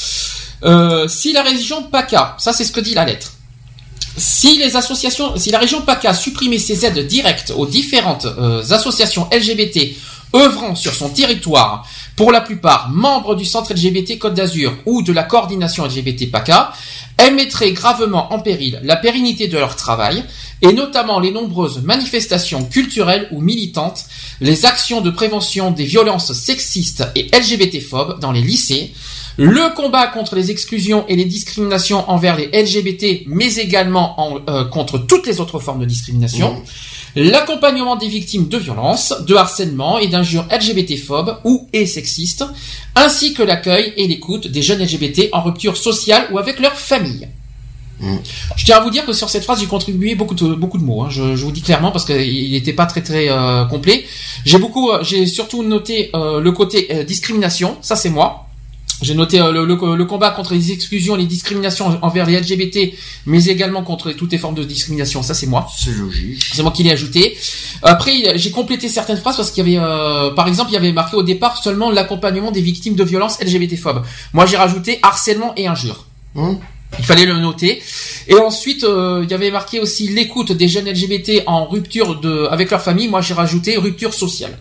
Euh, 0.65 1.09
si 1.09 1.33
la 1.33 1.43
région 1.43 1.83
PACA 1.85 2.36
ça 2.39 2.53
c'est 2.53 2.65
ce 2.65 2.73
que 2.73 2.81
dit 2.81 2.94
la 2.94 3.05
lettre. 3.05 3.33
Si 4.17 4.59
les 4.59 4.77
associations, 4.77 5.36
si 5.36 5.51
la 5.51 5.59
région 5.59 5.83
PACA 5.83 6.15
supprimait 6.15 6.59
ses 6.59 6.86
aides 6.86 7.07
directes 7.07 7.53
aux 7.57 7.67
différentes 7.67 8.27
euh, 8.27 8.62
associations 8.70 9.28
LGBT 9.33 9.97
œuvrant 10.35 10.75
sur 10.75 10.94
son 10.94 11.11
territoire, 11.11 11.86
pour 12.17 12.31
la 12.33 12.41
plupart 12.41 12.91
membres 12.91 13.34
du 13.34 13.44
centre 13.44 13.73
LGBT 13.75 14.18
Côte 14.18 14.34
d'Azur 14.34 14.73
ou 14.86 15.02
de 15.02 15.12
la 15.12 15.25
coordination 15.25 15.84
LGBT 15.84 16.31
PACA, 16.31 16.73
elle 17.17 17.34
mettrait 17.34 17.73
gravement 17.73 18.33
en 18.33 18.39
péril 18.41 18.81
la 18.84 18.97
pérennité 18.97 19.49
de 19.49 19.59
leur 19.59 19.75
travail 19.76 20.23
et 20.62 20.73
notamment 20.73 21.18
les 21.20 21.31
nombreuses 21.33 21.83
manifestations 21.83 22.65
culturelles 22.65 23.28
ou 23.33 23.41
militantes, 23.41 24.05
les 24.41 24.65
actions 24.67 25.01
de 25.01 25.10
prévention 25.10 25.70
des 25.70 25.84
violences 25.84 26.33
sexistes 26.33 27.05
et 27.17 27.28
LGBT-phobes 27.36 28.20
dans 28.20 28.33
les 28.33 28.41
lycées, 28.41 28.93
le 29.36 29.75
combat 29.75 30.07
contre 30.07 30.36
les 30.36 30.51
exclusions 30.52 31.05
et 31.09 31.17
les 31.17 31.25
discriminations 31.25 32.09
envers 32.09 32.36
les 32.36 32.47
LGBT, 32.52 33.25
mais 33.26 33.57
également 33.57 34.20
en- 34.20 34.41
euh, 34.49 34.65
contre 34.65 34.99
toutes 34.99 35.26
les 35.26 35.41
autres 35.41 35.59
formes 35.59 35.81
de 35.81 35.84
discrimination, 35.86 36.62
l'accompagnement 37.17 37.97
des 37.97 38.09
victimes 38.09 38.49
de 38.49 38.59
violences, 38.59 39.15
de 39.26 39.34
harcèlement 39.34 39.99
et 39.99 40.09
d'injures 40.09 40.47
LGBT-phobes 40.51 41.39
ou 41.44 41.68
et 41.73 41.86
sexistes, 41.86 42.44
ainsi 42.97 43.34
que 43.34 43.43
l'accueil 43.43 43.93
et 43.97 44.07
l'écoute 44.09 44.49
des 44.49 44.62
jeunes 44.62 44.83
LGBT 44.83 45.28
en 45.33 45.43
rupture 45.43 45.76
sociale 45.76 46.26
ou 46.33 46.39
avec 46.39 46.59
leur 46.60 46.75
famille. 46.76 47.28
Je 48.57 48.65
tiens 48.65 48.78
à 48.78 48.81
vous 48.81 48.91
dire 48.91 49.07
que 49.07 49.12
sur 49.12 49.31
cette 49.31 49.44
phrase, 49.44 49.60
j'ai 49.60 49.67
contribué 49.67 50.15
beaucoup 50.15 50.34
de 50.34 50.55
beaucoup 50.55 50.78
de 50.78 50.83
mots. 50.83 51.02
hein. 51.05 51.09
Je, 51.10 51.36
je 51.36 51.44
vous 51.44 51.52
dis 51.52 51.62
clairement 51.62 51.91
parce 51.93 52.05
qu'il 52.05 52.51
n'était 52.51 52.73
pas 52.73 52.86
très 52.86 53.02
très 53.02 53.31
euh, 53.31 53.65
complet. 53.67 54.05
J'ai 54.44 54.59
beaucoup, 54.59 54.91
euh, 54.91 55.02
j'ai 55.02 55.26
surtout 55.26 55.62
noté 55.62 56.10
euh, 56.15 56.41
le 56.41 56.52
côté 56.52 56.89
euh, 56.91 57.05
discrimination. 57.05 57.76
Ça, 57.81 57.97
c'est 57.97 58.10
moi. 58.10 58.47
J'ai 59.02 59.14
noté 59.14 59.40
euh, 59.40 59.50
le, 59.52 59.64
le- 59.66 59.97
le 59.97 60.05
combat 60.05 60.31
contre 60.31 60.55
les 60.55 60.73
exclusions, 60.73 61.14
les 61.16 61.26
discriminations 61.26 61.98
envers 62.02 62.26
les 62.26 62.40
LGBT, 62.40 62.94
mais 63.26 63.44
également 63.47 63.82
contre 63.82 64.12
toutes 64.12 64.32
les 64.32 64.39
formes 64.39 64.55
de 64.55 64.64
discrimination. 64.64 65.23
Ça, 65.23 65.34
c'est 65.34 65.47
moi. 65.47 65.66
C'est 65.76 65.92
logique. 65.92 66.42
C'est 66.55 66.62
moi 66.62 66.70
qui 66.73 66.84
l'ai 66.84 66.92
ajouté. 66.92 67.36
Après, 67.82 68.39
j'ai 68.39 68.50
complété 68.50 68.89
certaines 68.89 69.16
phrases 69.18 69.36
parce 69.36 69.50
qu'il 69.50 69.66
y 69.68 69.76
avait, 69.76 69.84
euh, 69.84 70.31
par 70.31 70.48
exemple, 70.48 70.70
il 70.70 70.74
y 70.74 70.76
avait 70.76 70.92
marqué 70.92 71.16
au 71.16 71.23
départ 71.23 71.62
seulement 71.62 71.90
l'accompagnement 71.90 72.50
des 72.50 72.62
victimes 72.62 72.94
de 72.94 73.05
violences 73.05 73.40
LGBT-phobes. 73.40 74.02
Moi, 74.32 74.47
j'ai 74.47 74.56
rajouté 74.56 75.00
harcèlement 75.02 75.52
et 75.56 75.66
injures. 75.66 76.06
Il 76.98 77.05
fallait 77.05 77.26
le 77.26 77.39
noter. 77.39 77.82
Et 78.28 78.34
ensuite, 78.36 78.84
euh, 78.84 79.23
il 79.24 79.31
y 79.31 79.34
avait 79.34 79.50
marqué 79.50 79.81
aussi 79.81 80.06
l'écoute 80.08 80.52
des 80.52 80.68
jeunes 80.68 80.89
LGBT 80.89 81.42
en 81.47 81.66
rupture 81.66 82.20
de, 82.20 82.47
avec 82.50 82.70
leur 82.70 82.81
famille. 82.81 83.08
Moi, 83.08 83.20
j'ai 83.20 83.34
rajouté 83.34 83.76
rupture 83.76 84.14
sociale. 84.14 84.56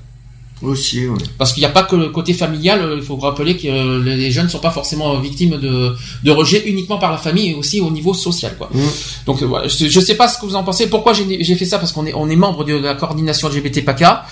Aussi, 0.64 1.06
ouais. 1.08 1.18
Parce 1.38 1.52
qu'il 1.54 1.62
n'y 1.62 1.66
a 1.68 1.70
pas 1.72 1.84
que 1.84 1.96
le 1.96 2.10
côté 2.10 2.34
familial, 2.34 2.80
euh, 2.82 2.96
il 2.98 3.04
faut 3.04 3.18
rappeler 3.18 3.58
que 3.58 3.68
euh, 3.68 4.02
les 4.04 4.32
jeunes 4.32 4.46
ne 4.46 4.50
sont 4.50 4.60
pas 4.60 4.72
forcément 4.72 5.20
victimes 5.20 5.58
de, 5.58 5.94
de 6.24 6.32
rejet 6.32 6.64
uniquement 6.66 6.98
par 6.98 7.12
la 7.12 7.18
famille 7.18 7.50
et 7.52 7.54
aussi 7.54 7.82
au 7.82 7.92
niveau 7.92 8.14
social. 8.14 8.56
Quoi. 8.58 8.70
Donc 9.26 9.42
euh, 9.42 9.46
voilà, 9.46 9.68
je 9.68 9.86
ne 10.00 10.04
sais 10.06 10.16
pas 10.16 10.28
ce 10.30 10.40
que 10.40 10.46
vous 10.46 10.56
en 10.56 10.64
pensez. 10.64 10.88
Pourquoi 10.88 11.14
j'ai 11.14 11.56
fait 11.56 11.66
ça? 11.66 11.80
Parce 11.80 11.92
qu'on 11.92 12.06
est, 12.06 12.14
on 12.14 12.30
est 12.30 12.36
membre 12.38 12.64
de 12.64 12.74
la 12.76 12.96
coordination 12.96 13.50
LGBT 13.50 13.84
PACA. 13.84 14.26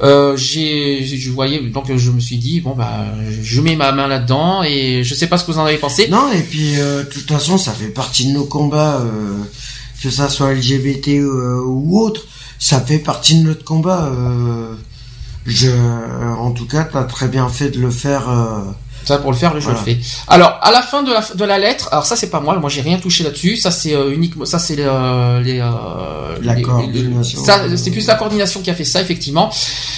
Euh, 0.00 0.36
j'ai, 0.36 1.04
je 1.04 1.30
voyais, 1.30 1.58
donc 1.60 1.90
euh, 1.90 1.98
je 1.98 2.10
me 2.12 2.20
suis 2.20 2.36
dit 2.38 2.60
bon 2.60 2.74
bah 2.76 3.04
je 3.42 3.60
mets 3.60 3.74
ma 3.74 3.90
main 3.90 4.06
là-dedans 4.06 4.62
et 4.62 5.02
je 5.02 5.12
sais 5.14 5.26
pas 5.26 5.38
ce 5.38 5.44
que 5.44 5.50
vous 5.50 5.58
en 5.58 5.64
avez 5.64 5.76
pensé. 5.78 6.06
Non, 6.08 6.30
et 6.32 6.42
puis 6.42 6.78
euh, 6.78 7.02
de 7.02 7.08
toute 7.08 7.28
façon, 7.28 7.58
ça 7.58 7.72
fait 7.72 7.88
partie 7.88 8.26
de 8.26 8.32
nos 8.32 8.44
combats, 8.44 9.00
euh, 9.00 9.38
que 10.02 10.10
ça 10.10 10.28
soit 10.28 10.52
LGBT 10.54 11.08
euh, 11.18 11.60
ou 11.66 12.00
autre, 12.00 12.26
ça 12.60 12.80
fait 12.80 13.00
partie 13.00 13.40
de 13.40 13.44
notre 13.48 13.64
combat. 13.64 14.06
euh, 14.06 14.74
je, 15.46 15.68
euh, 15.68 16.34
en 16.38 16.50
tout 16.52 16.66
cas, 16.66 16.84
t'as 16.84 17.04
très 17.04 17.28
bien 17.28 17.48
fait 17.48 17.70
de 17.70 17.78
le 17.80 17.90
faire. 17.90 18.28
euh, 18.28 18.60
Ça 19.04 19.16
pour 19.16 19.30
le 19.32 19.38
faire, 19.38 19.54
je 19.58 19.60
Voilà. 19.64 19.78
le 19.78 19.84
fais. 19.84 19.98
Alors 20.26 20.58
à 20.60 20.70
la 20.70 20.82
fin 20.82 21.02
de 21.02 21.10
la, 21.10 21.22
de 21.34 21.44
la 21.44 21.58
lettre, 21.58 21.88
alors 21.92 22.04
ça 22.04 22.14
c'est 22.14 22.28
pas 22.28 22.40
moi, 22.40 22.58
moi 22.58 22.68
j'ai 22.68 22.82
rien 22.82 22.98
touché 22.98 23.24
là-dessus. 23.24 23.56
Ça 23.56 23.70
c'est 23.70 23.94
euh, 23.94 24.12
uniquement, 24.12 24.44
ça 24.44 24.58
c'est 24.58 24.76
euh, 24.80 25.40
les, 25.40 25.60
euh, 25.60 26.36
La 26.42 26.54
les- 26.54 26.60
coordination. 26.62 27.42
Ça 27.42 27.60
c'est 27.76 27.90
plus 27.90 28.06
la 28.06 28.16
coordination 28.16 28.60
qui 28.60 28.68
a 28.68 28.74
fait 28.74 28.84
ça 28.84 29.00
effectivement. 29.00 29.50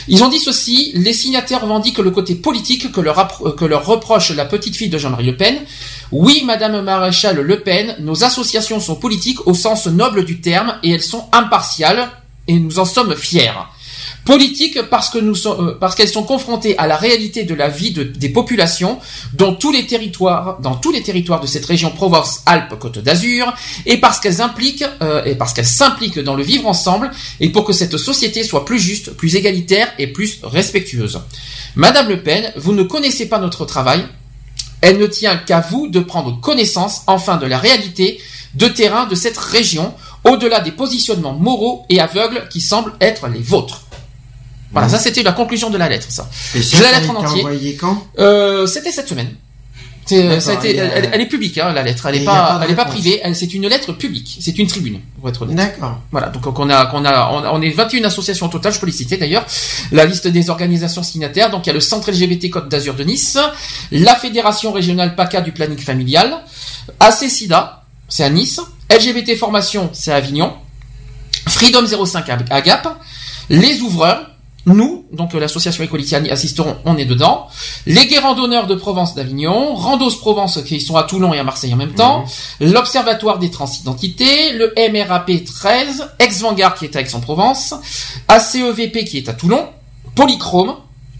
Ils 0.07 0.23
ont 0.23 0.28
dit 0.28 0.39
ceci 0.39 0.93
les 0.94 1.12
signataires 1.12 1.62
revendiquent 1.62 1.99
le 1.99 2.12
côté 2.12 2.36
politique 2.36 2.93
que 2.93 3.01
leur 3.01 3.17
appro- 3.19 3.52
que 3.57 3.65
leur 3.65 3.85
reproche 3.85 4.31
la 4.31 4.44
petite 4.44 4.77
fille 4.77 4.91
de 4.91 4.99
Jean-Marie 4.99 5.27
Le 5.27 5.36
Pen. 5.36 5.57
Oui, 6.12 6.44
Madame 6.47 6.81
Maréchal 6.83 7.41
Le 7.41 7.60
Pen, 7.60 7.97
nos 8.01 8.23
associations 8.23 8.78
sont 8.78 8.94
politiques 8.97 9.44
au 9.49 9.55
sens 9.55 9.86
noble 9.89 10.25
du 10.25 10.41
terme 10.41 10.75
et 10.85 10.93
elles 10.93 11.02
sont 11.02 11.25
impartiales 11.33 12.09
et 12.47 12.55
nous 12.60 12.78
en 12.78 12.85
sommes 12.85 13.17
fiers. 13.17 13.51
Politique 14.24 14.82
parce 14.90 15.08
que 15.08 15.18
nous 15.18 15.47
euh, 15.47 15.76
parce 15.81 15.94
qu'elles 15.94 16.08
sont 16.08 16.23
confrontées 16.23 16.76
à 16.78 16.86
la 16.86 16.97
réalité 16.97 17.44
de 17.44 17.55
la 17.55 17.68
vie 17.68 17.90
de- 17.90 18.02
des 18.05 18.28
populations 18.28 18.99
dans 19.32 19.55
tous 19.55 19.73
les 19.73 19.86
territoires, 19.86 20.58
dans 20.60 20.74
tous 20.76 20.92
les 20.92 21.02
territoires 21.02 21.40
de 21.40 21.47
cette 21.47 21.65
région 21.65 21.90
Provence-Alpes-Côte 21.90 22.99
d'Azur, 22.99 23.52
et 23.86 23.97
parce 23.99 24.20
qu'elles 24.20 24.40
impliquent, 24.42 24.84
euh, 25.02 25.24
et 25.24 25.34
parce 25.34 25.52
qu'elles 25.52 25.66
s'impliquent 25.66 26.18
dans 26.20 26.34
le 26.34 26.42
vivre 26.42 26.66
ensemble, 26.68 27.10
et 27.40 27.49
pour 27.49 27.65
que 27.65 27.73
cette 27.73 27.97
société 27.97 28.44
soit 28.44 28.65
plus 28.65 28.78
juste, 28.78 29.12
plus 29.12 29.36
égalitaire 29.36 29.89
et 29.99 30.07
plus 30.07 30.39
respectueuse. 30.42 31.20
Madame 31.74 32.08
Le 32.08 32.23
Pen, 32.23 32.52
vous 32.57 32.73
ne 32.74 32.82
connaissez 32.82 33.26
pas 33.28 33.39
notre 33.39 33.65
travail. 33.65 34.05
Elle 34.82 34.99
ne 34.99 35.07
tient 35.07 35.36
qu'à 35.39 35.60
vous 35.60 35.89
de 35.89 36.00
prendre 36.00 36.40
connaissance 36.40 37.02
enfin 37.07 37.36
de 37.36 37.47
la 37.47 37.58
réalité 37.58 38.20
de 38.55 38.66
terrain 38.68 39.07
de 39.07 39.15
cette 39.15 39.39
région, 39.39 39.94
au-delà 40.24 40.60
des 40.60 40.73
positionnements 40.73 41.34
moraux 41.34 41.84
et 41.89 42.00
aveugles 42.00 42.49
qui 42.50 42.60
semblent 42.60 42.92
être 43.00 43.26
les 43.28 43.40
vôtres. 43.40 43.82
Voilà, 44.73 44.89
ça 44.89 44.99
c'était 44.99 45.23
la 45.23 45.32
conclusion 45.32 45.70
de 45.70 45.78
la 45.78 45.89
lettre, 45.89 46.07
ça. 46.10 46.28
Et 46.55 46.62
ça, 46.62 46.81
la 46.81 46.99
lettre 47.00 47.10
en 47.10 47.16
entier. 47.24 47.40
envoyé 47.40 47.74
quand? 47.76 48.07
Euh, 48.18 48.66
c'était 48.66 48.92
cette 48.92 49.08
semaine. 49.08 49.34
Ça 50.07 50.16
a 50.16 50.55
été- 50.55 50.81
a- 50.81 50.84
elle, 50.97 51.10
elle 51.12 51.20
est 51.20 51.26
publique, 51.26 51.57
hein, 51.58 51.73
la 51.73 51.84
lettre. 51.84 52.07
Elle 52.07 52.16
Et 52.16 52.18
est 52.18 52.20
il 52.23 52.24
y 52.24 52.28
a 52.28 52.32
pas, 52.32 52.60
elle 52.65 52.70
est 52.73 52.74
pas 52.74 52.84
privée. 52.84 53.20
C'est 53.32 53.55
une 53.55 53.68
lettre 53.68 53.92
publique. 53.92 54.39
C'est 54.40 54.58
une 54.58 54.66
tribune, 54.66 54.99
pour 55.20 55.28
être 55.28 55.42
honnête. 55.42 55.55
D'accord. 55.57 56.00
Voilà. 56.10 56.28
Donc 56.31 56.47
on 56.58 56.68
a, 56.68 56.86
qu'on 56.86 57.05
a, 57.05 57.31
on, 57.31 57.58
on 57.58 57.62
est 57.62 57.70
21 57.70 58.02
associations 58.05 58.47
au 58.47 58.49
total. 58.49 58.73
Je 58.73 58.81
peux 58.81 58.86
les 58.86 58.92
citer 58.92 59.18
d'ailleurs. 59.18 59.47
La 59.92 60.07
liste 60.07 60.26
des 60.26 60.50
organisations 60.50 61.05
signataires. 61.05 61.50
Donc 61.50 61.66
il 61.66 61.68
y 61.68 61.70
a 61.70 61.74
le 61.74 61.81
Centre 61.81 62.10
LGBT 62.10 62.50
Côte 62.50 62.68
d'Azur 62.68 62.94
de 62.94 63.05
Nice, 63.05 63.39
la 63.92 64.16
Fédération 64.16 64.73
régionale 64.73 65.15
PACA 65.15 65.42
du 65.42 65.52
planning 65.52 65.78
familial, 65.78 66.39
AC-SIDA, 66.99 67.84
c'est 68.08 68.24
à 68.24 68.31
Nice, 68.31 68.60
LGBT 68.90 69.36
Formation, 69.36 69.90
c'est 69.92 70.10
à 70.10 70.16
Avignon, 70.16 70.55
Freedom 71.49 71.86
05 71.86 72.28
à 72.31 72.39
à 72.50 72.60
Gap, 72.62 72.99
les 73.49 73.81
ouvreurs, 73.81 74.30
nous, 74.66 75.06
donc 75.12 75.32
l'association 75.32 75.84
Equality 75.84 76.14
assisteront, 76.30 76.76
on 76.84 76.97
est 76.97 77.06
dedans. 77.06 77.47
Les 77.86 78.06
guets 78.06 78.18
randonneurs 78.18 78.66
de 78.66 78.74
Provence 78.74 79.14
d'Avignon, 79.14 79.74
Randos 79.74 80.16
Provence 80.20 80.60
qui 80.62 80.80
sont 80.80 80.97
à 80.97 81.05
Toulon 81.05 81.32
et 81.32 81.39
à 81.39 81.44
Marseille 81.44 81.72
en 81.72 81.76
même 81.76 81.94
temps, 81.94 82.24
l'Observatoire 82.60 83.39
des 83.39 83.50
transidentités, 83.50 84.52
le 84.52 84.74
MRAP 84.76 85.44
13, 85.44 86.10
Ex-Vanguard 86.18 86.74
qui 86.74 86.84
est 86.84 86.97
à 86.97 87.00
Aix-en-Provence, 87.00 87.74
ACEVP 88.28 89.05
qui 89.05 89.18
est 89.18 89.28
à 89.28 89.32
Toulon, 89.32 89.68
Polychrome, 90.14 90.76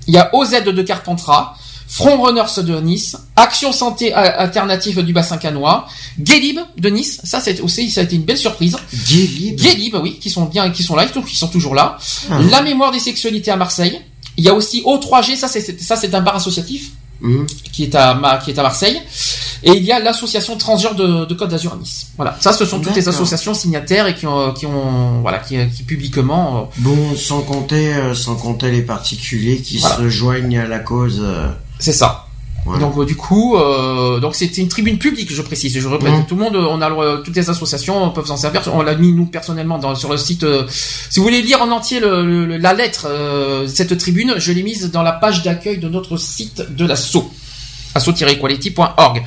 il 0.07 0.15
y 0.15 0.19
a 0.19 0.35
OZ 0.35 0.63
de 0.65 0.83
Carpentras, 0.83 1.55
Front 1.93 2.23
Runners 2.23 2.63
de 2.63 2.81
Nice, 2.81 3.17
Action 3.35 3.73
Santé 3.73 4.13
Alternative 4.15 5.03
du 5.03 5.13
Bassin 5.13 5.39
Canois, 5.39 5.87
Guélib 6.19 6.59
de 6.79 6.89
Nice, 6.89 7.21
ça 7.25 7.41
c'est 7.41 7.61
aussi 7.61 7.91
ça 7.91 8.03
a 8.03 8.05
été 8.05 8.15
une 8.17 8.23
belle 8.23 8.39
surprise. 8.39 8.77
Guélib 9.09 9.57
Guélib, 9.61 9.95
oui, 10.01 10.19
qui 10.21 10.31
sont 10.31 10.45
bien, 10.45 10.71
qui 10.71 10.83
sont 10.85 10.95
là, 10.95 11.07
qui 11.07 11.37
sont 11.37 11.49
toujours 11.49 11.75
là. 11.75 11.99
Ah. 12.31 12.39
La 12.51 12.63
mémoire 12.63 12.93
des 12.93 13.01
sexualités 13.01 13.51
à 13.51 13.57
Marseille. 13.57 14.01
Il 14.37 14.45
y 14.45 14.49
a 14.49 14.55
aussi 14.55 14.83
O3G, 14.87 15.35
ça 15.37 15.49
c'est 15.49 15.81
ça 15.83 15.97
c'est 15.97 16.15
un 16.15 16.21
bar 16.21 16.37
associatif 16.37 16.91
Mhm. 17.23 17.47
qui 17.73 17.83
est 17.83 17.95
à 17.95 18.15
Ma- 18.15 18.39
qui 18.39 18.51
est 18.53 18.59
à 18.59 18.63
Marseille. 18.63 18.99
Et 19.63 19.73
il 19.73 19.83
y 19.85 19.93
a 19.93 19.99
l'association 19.99 20.57
transgenre 20.57 20.95
de, 20.95 21.27
de 21.27 21.35
Côte 21.35 21.51
d'Azur 21.51 21.75
à 21.75 21.77
Nice. 21.77 22.07
Voilà, 22.17 22.35
ça 22.41 22.53
ce 22.55 22.65
sont 22.65 22.81
toutes 22.81 22.95
les 22.97 23.09
associations 23.09 23.53
signataires 23.53 24.07
et 24.07 24.15
qui 24.15 24.27
ont, 24.27 24.55
qui 24.55 24.65
ont 24.65 25.21
voilà 25.21 25.39
qui, 25.41 25.57
qui 25.77 25.83
publiquement. 25.83 26.57
euh, 26.57 26.63
Bon, 26.79 27.15
sans 27.17 27.43
compter, 27.43 27.93
euh, 27.93 28.15
sans 28.15 28.37
compter 28.37 28.71
les 28.71 28.81
particuliers 28.83 29.59
qui 29.61 29.77
Voilà. 29.79 29.97
se 29.97 30.09
joignent 30.09 30.59
à 30.61 30.67
la 30.67 30.79
cause. 30.79 31.21
Euh, 31.81 31.85
C'est 31.85 31.93
ça. 31.93 32.27
Donc 32.79 32.99
euh, 32.99 33.07
du 33.07 33.17
coup, 33.17 33.57
euh, 33.57 34.21
donc 34.21 34.35
c'était 34.35 34.61
une 34.61 34.69
tribune 34.69 34.99
publique, 34.99 35.33
je 35.33 35.41
précise. 35.41 35.77
Je 35.79 35.89
répète, 35.89 36.13
Mhm. 36.13 36.27
tout 36.27 36.37
le 36.37 36.43
monde, 36.43 36.57
euh, 36.57 36.67
on 36.71 36.83
a 36.83 36.91
le- 36.91 37.23
toutes 37.23 37.35
les 37.35 37.49
associations 37.49 38.11
peuvent 38.11 38.27
s'en 38.27 38.37
servir. 38.37 38.61
On 38.75 38.83
l'a 38.83 38.95
mis 38.95 39.13
nous 39.13 39.25
personnellement 39.25 39.79
dans, 39.79 39.95
sur 39.95 40.11
le 40.11 40.19
site. 40.19 40.45
euh, 40.45 40.65
si 40.69 41.19
vous 41.19 41.25
voulez 41.25 41.41
lire 41.41 41.63
en 41.63 41.71
entier 41.71 42.01
le- 42.01 42.47
le- 42.47 42.59
la 42.59 42.75
lettre, 42.75 43.07
euh, 43.09 43.67
cette 43.67 43.97
tribune, 43.97 44.35
je 44.37 44.53
l'ai 44.53 44.63
mise 44.63 44.91
dans 44.91 45.03
la 45.03 45.13
page 45.13 45.43
d'accueil 45.43 45.79
de 45.79 45.89
notre 45.89 46.19
site 46.19 46.63
de 46.77 46.85
l'assaut 46.87 47.31
asso-equality.org. 47.95 49.23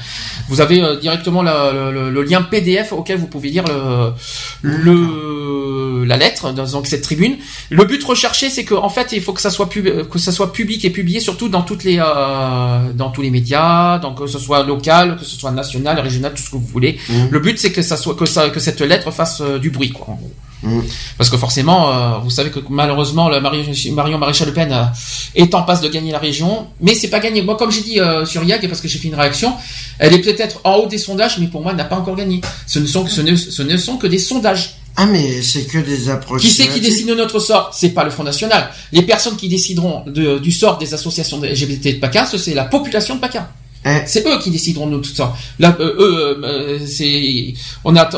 Vous 0.49 0.61
avez 0.61 0.81
euh, 0.81 0.95
directement 0.99 1.41
la- 1.41 1.71
le, 1.71 2.09
le- 2.09 2.23
lien 2.23 2.41
PDF 2.41 2.93
auquel 2.93 3.17
vous 3.17 3.27
pouvez 3.27 3.49
lire 3.49 3.63
le, 3.67 4.13
le 4.61 6.03
la 6.05 6.17
lettre 6.17 6.51
dans 6.51 6.65
donc 6.69 6.87
cette 6.87 7.01
tribune. 7.03 7.37
Le 7.69 7.83
but 7.85 8.03
recherché, 8.03 8.49
c'est 8.49 8.63
que 8.65 8.73
en 8.75 8.89
fait, 8.89 9.11
il 9.13 9.21
faut 9.21 9.33
que 9.33 9.41
ça 9.41 9.49
soit 9.49 9.69
pub- 9.69 10.07
que 10.09 10.19
ça 10.19 10.31
soit 10.31 10.51
public 10.51 10.83
et 10.85 10.89
publié 10.89 11.19
surtout 11.19 11.49
dans 11.49 11.61
toutes 11.61 11.83
les 11.83 11.99
euh, 11.99 12.91
dans 12.93 13.09
tous 13.09 13.21
les 13.21 13.29
médias, 13.31 13.99
donc 13.99 14.19
que 14.19 14.27
ce 14.27 14.39
soit 14.39 14.63
local, 14.63 15.17
que 15.17 15.25
ce 15.25 15.35
soit 15.37 15.51
national, 15.51 15.99
régional, 15.99 16.33
tout 16.33 16.41
ce 16.43 16.49
que 16.49 16.57
vous 16.57 16.67
voulez. 16.67 16.99
Mhm. 17.09 17.27
Le 17.31 17.39
but, 17.39 17.57
c'est 17.59 17.71
que 17.71 17.81
ça 17.81 17.97
soit 17.97 18.15
que 18.15 18.25
ça 18.25 18.49
que 18.49 18.59
cette 18.59 18.81
lettre 18.81 19.11
fasse 19.11 19.41
euh, 19.41 19.59
du 19.59 19.69
bruit, 19.69 19.91
quoi. 19.91 20.07
en 20.09 20.15
gros. 20.15 20.31
Mhm. 20.63 20.83
Parce 21.17 21.29
que 21.29 21.37
forcément, 21.37 21.91
euh, 21.91 22.17
vous 22.23 22.29
savez 22.29 22.49
que 22.49 22.59
malheureusement, 22.69 23.29
la 23.29 23.39
Marie- 23.39 23.91
Marion 23.91 24.17
Maréchal 24.17 24.47
Le 24.47 24.53
Pen 24.53 24.71
euh, 24.71 24.83
est 25.35 25.53
en 25.55 25.63
passe 25.63 25.81
de 25.81 25.89
gagner 25.89 26.11
la 26.11 26.19
région, 26.19 26.67
mais 26.81 26.95
c'est 26.95 27.09
pas 27.09 27.19
gagné. 27.19 27.41
Moi, 27.41 27.55
comme 27.57 27.71
j'ai 27.71 27.81
dit 27.81 27.99
euh, 27.99 28.25
sur 28.25 28.43
YAG, 28.43 28.67
parce 28.67 28.81
que 28.81 28.87
j'ai 28.87 28.97
fait 28.99 29.09
une 29.09 29.15
réaction, 29.15 29.53
elle 29.99 30.13
est 30.13 30.19
peut-être 30.21 30.59
en 30.63 30.75
haut 30.75 30.87
des 30.87 30.97
sondages, 30.97 31.37
mais 31.39 31.47
pour 31.47 31.61
moi, 31.61 31.71
elle 31.71 31.77
n'a 31.77 31.83
pas 31.85 31.97
encore 31.97 32.15
gagné. 32.15 32.41
Ce 32.65 32.79
ne 32.79 32.85
sont, 32.85 33.05
ce 33.07 33.21
ne, 33.21 33.35
ce 33.35 33.61
ne 33.61 33.77
sont 33.77 33.97
que 33.97 34.07
des 34.07 34.19
sondages. 34.19 34.75
Ah, 34.95 35.05
mais 35.07 35.41
c'est 35.41 35.63
que 35.65 35.79
des 35.79 36.07
approches. 36.09 36.41
Qui 36.41 36.49
c'est 36.49 36.63
qui 36.67 36.79
décide 36.81 37.07
de 37.07 37.15
notre 37.15 37.39
sort? 37.39 37.71
C'est 37.73 37.89
pas 37.89 38.03
le 38.03 38.11
Front 38.11 38.23
National. 38.23 38.69
Les 38.91 39.01
personnes 39.01 39.35
qui 39.35 39.47
décideront 39.49 40.03
de- 40.05 40.37
du 40.37 40.51
sort 40.51 40.77
des 40.77 40.93
associations 40.93 41.39
de 41.39 41.47
LGBT 41.47 41.93
de 41.95 41.99
PACA, 41.99 42.25
ce, 42.27 42.37
c'est 42.37 42.53
la 42.53 42.65
population 42.65 43.15
de 43.15 43.19
PACA. 43.19 43.49
Eh. 43.85 43.89
C'est 44.05 44.25
eux 44.27 44.37
qui 44.39 44.49
décideront 44.49 44.87
de 44.87 44.91
notre 44.91 45.09
sort. 45.09 45.35
Là, 45.59 45.75
euh, 45.79 45.93
eux, 45.99 46.39
euh, 46.43 46.79
c'est, 46.87 47.53
on 47.83 47.95
a, 47.95 48.09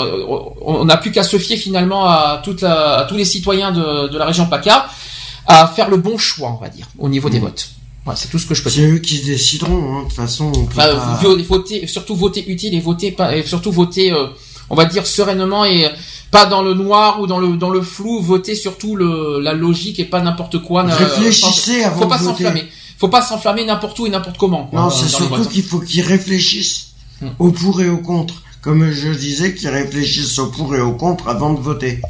on 0.61 0.85
n'a 0.85 0.97
plus 0.97 1.11
qu'à 1.11 1.23
se 1.23 1.37
fier 1.37 1.57
finalement 1.57 2.05
à, 2.05 2.41
toute 2.43 2.61
la- 2.61 2.97
à 2.99 3.03
tous 3.05 3.15
les 3.15 3.25
citoyens 3.25 3.71
de, 3.71 4.07
de 4.09 4.17
la 4.17 4.25
région 4.25 4.45
PACA 4.45 4.87
à 5.47 5.67
faire 5.67 5.89
le 5.89 5.97
bon 5.97 6.17
choix, 6.17 6.55
on 6.59 6.63
va 6.63 6.69
dire, 6.69 6.87
au 6.99 7.09
niveau 7.09 7.29
des 7.29 7.39
votes. 7.39 7.69
Voilà, 8.03 8.15
c'est 8.17 8.27
tout 8.29 8.37
ce 8.37 8.45
que 8.45 8.53
je 8.53 8.61
peux 8.61 8.69
C'est 8.69 8.81
dire. 8.81 8.95
eux 8.95 8.99
qui 8.99 9.21
décideront, 9.21 9.95
hein. 9.95 9.99
de 10.03 10.07
toute 10.09 10.13
façon. 10.13 10.51
On 10.55 10.65
peut 10.65 10.73
Enfin, 10.79 11.17
pas- 11.23 11.43
voter, 11.47 11.87
surtout 11.87 12.15
voter 12.15 12.43
utile 12.47 12.75
et 12.75 12.79
voter 12.79 13.11
pas, 13.11 13.35
et 13.35 13.41
surtout 13.43 13.71
voter, 13.71 14.11
euh, 14.11 14.27
on 14.69 14.75
va 14.75 14.85
dire 14.85 15.07
sereinement 15.07 15.65
et 15.65 15.89
pas 16.29 16.45
dans 16.45 16.61
le 16.61 16.75
noir 16.75 17.19
ou 17.21 17.25
dans 17.27 17.39
le 17.39 17.57
dans 17.57 17.71
le 17.71 17.81
flou. 17.81 18.21
Voter 18.21 18.53
surtout 18.53 18.95
le 18.95 19.39
la 19.39 19.53
logique 19.53 19.99
et 19.99 20.05
pas 20.05 20.21
n'importe 20.21 20.59
quoi. 20.59 20.85
euh, 20.85 20.89
Réfléchissez 20.95 21.81
sans- 21.81 21.87
avant 21.87 22.01
Faut 22.01 22.07
pas 22.07 22.17
de 22.19 22.23
voter. 22.23 22.43
s'enflammer. 22.43 22.65
Faut 22.97 23.09
pas 23.09 23.21
s'enflammer 23.21 23.65
n'importe 23.65 23.97
où 23.99 24.07
et 24.07 24.09
n'importe 24.09 24.37
comment. 24.37 24.65
quoi, 24.65 24.79
Non, 24.81 24.89
c'est 24.89 25.07
surtout 25.09 25.47
qu'il 25.49 25.63
faut 25.63 25.79
qu'ils 25.79 26.01
réfléchissent 26.01 26.87
Hmm. 27.21 27.27
au 27.39 27.51
pour 27.51 27.81
et 27.81 27.87
au 27.89 27.97
contre. 27.99 28.43
Comme 28.61 28.91
je 28.91 29.09
disais, 29.09 29.53
qu'ils 29.55 29.69
réfléchissent 29.69 30.37
au 30.37 30.47
pour 30.47 30.75
et 30.75 30.81
au 30.81 30.91
contre 30.93 31.29
avant 31.29 31.53
de 31.53 31.59
voter. 31.61 32.01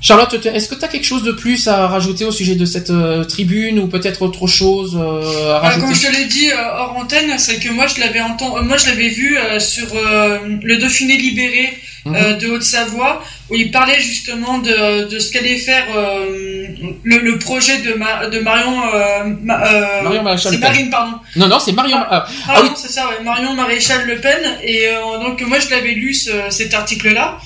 Charlotte, 0.00 0.40
te- 0.40 0.48
est-ce 0.48 0.68
que 0.68 0.74
tu 0.76 0.84
as 0.84 0.88
quelque 0.88 1.06
chose 1.06 1.22
de 1.24 1.32
plus 1.32 1.66
à 1.66 1.88
rajouter 1.88 2.24
au 2.24 2.30
sujet 2.30 2.54
de 2.54 2.64
cette 2.64 2.90
euh, 2.90 3.24
tribune 3.24 3.78
ou 3.80 3.88
peut-être 3.88 4.22
autre 4.22 4.46
chose 4.46 4.96
euh, 5.00 5.56
à 5.56 5.60
Bah, 5.60 5.68
rajouter? 5.70 5.86
comme 5.86 5.94
je 5.94 6.06
te 6.06 6.12
l'ai 6.12 6.26
dit 6.26 6.50
euh, 6.50 6.56
hors 6.78 6.96
antenne, 6.96 7.36
c'est 7.38 7.58
que 7.58 7.68
moi 7.70 7.86
je 7.88 7.98
l'avais 8.00 8.20
entendu, 8.20 8.64
moi 8.66 8.76
je 8.76 8.86
l'avais 8.86 9.08
vu 9.08 9.36
euh, 9.38 9.58
sur 9.58 9.86
euh, 9.96 10.38
le 10.62 10.76
Dauphiné 10.76 11.16
libéré 11.16 11.72
Mhm. 12.04 12.14
euh, 12.14 12.32
de 12.34 12.46
Haute-Savoie 12.48 13.22
où 13.50 13.54
il 13.56 13.70
parlait 13.70 13.98
justement 14.00 14.58
de, 14.58 15.08
de 15.08 15.18
ce 15.18 15.32
qu'allait 15.32 15.56
faire 15.58 15.84
euh, 15.96 16.66
le, 17.02 17.16
le 17.18 17.38
projet 17.38 17.78
de, 17.78 17.94
Ma- 17.94 18.26
de 18.26 18.38
Marion 18.40 18.76
euh, 18.94 19.24
Ma- 19.42 20.02
Marion 20.02 20.22
Maréchal 20.22 20.52
c'est 20.52 20.56
Le 20.58 20.62
Pen. 20.62 20.70
Marine 20.70 20.90
pardon 20.90 21.12
Non, 21.36 21.48
non, 21.48 21.58
c'est 21.58 21.72
Marion. 21.72 21.96
ah, 21.98 22.06
ah 22.26 22.28
Pardon, 22.46 22.68
oui, 22.68 22.76
c'est 22.76 22.90
ça, 22.92 23.08
ouais, 23.08 23.24
Marion 23.24 23.54
Maréchal 23.54 24.06
Le 24.06 24.16
Pen. 24.20 24.38
Et 24.62 24.86
donc 25.22 25.40
moi 25.42 25.58
je 25.58 25.68
l'avais 25.70 25.92
lu 25.92 26.14
ce- 26.14 26.50
cet 26.50 26.72
article-là. 26.74 27.38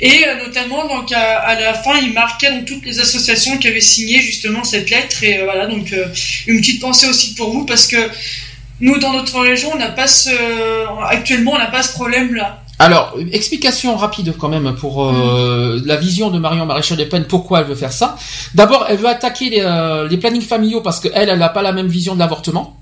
Et 0.00 0.24
notamment 0.44 0.88
donc 0.88 1.12
à, 1.12 1.38
à 1.40 1.60
la 1.60 1.74
fin 1.74 1.94
il 2.02 2.12
marquait 2.12 2.50
donc 2.52 2.64
toutes 2.64 2.84
les 2.86 2.98
associations 3.00 3.58
qui 3.58 3.68
avaient 3.68 3.80
signé 3.80 4.20
justement 4.20 4.64
cette 4.64 4.90
lettre. 4.90 5.22
Et 5.22 5.42
voilà 5.44 5.66
donc 5.66 5.94
une 6.46 6.58
petite 6.60 6.80
pensée 6.80 7.06
aussi 7.08 7.34
pour 7.34 7.52
vous 7.52 7.64
parce 7.64 7.86
que 7.86 7.98
nous 8.80 8.98
dans 8.98 9.12
notre 9.12 9.38
région 9.40 9.70
on 9.74 9.76
n'a 9.78 9.90
pas 9.90 10.06
ce 10.06 10.30
actuellement 11.08 11.52
on 11.52 11.58
n'a 11.58 11.66
pas 11.66 11.82
ce 11.82 11.92
problème-là. 11.92 12.62
Alors, 12.80 13.14
explication 13.32 13.94
rapide 13.94 14.34
quand 14.38 14.48
même 14.48 14.74
pour 14.74 15.04
euh, 15.04 15.80
la 15.84 15.96
vision 15.96 16.30
de 16.30 16.38
Marion 16.38 16.64
Maréchal 16.64 16.96
Le 16.96 17.06
Pen, 17.06 17.24
pourquoi 17.24 17.60
elle 17.60 17.66
veut 17.66 17.74
faire 17.74 17.92
ça. 17.92 18.16
D'abord, 18.54 18.86
elle 18.88 18.96
veut 18.96 19.06
attaquer 19.06 19.50
les, 19.50 19.60
euh, 19.60 20.08
les 20.08 20.16
plannings 20.16 20.40
familiaux 20.40 20.80
parce 20.80 20.98
qu'elle, 20.98 21.28
elle 21.28 21.38
n'a 21.38 21.50
pas 21.50 21.60
la 21.60 21.72
même 21.72 21.88
vision 21.88 22.14
de 22.14 22.20
l'avortement. 22.20 22.78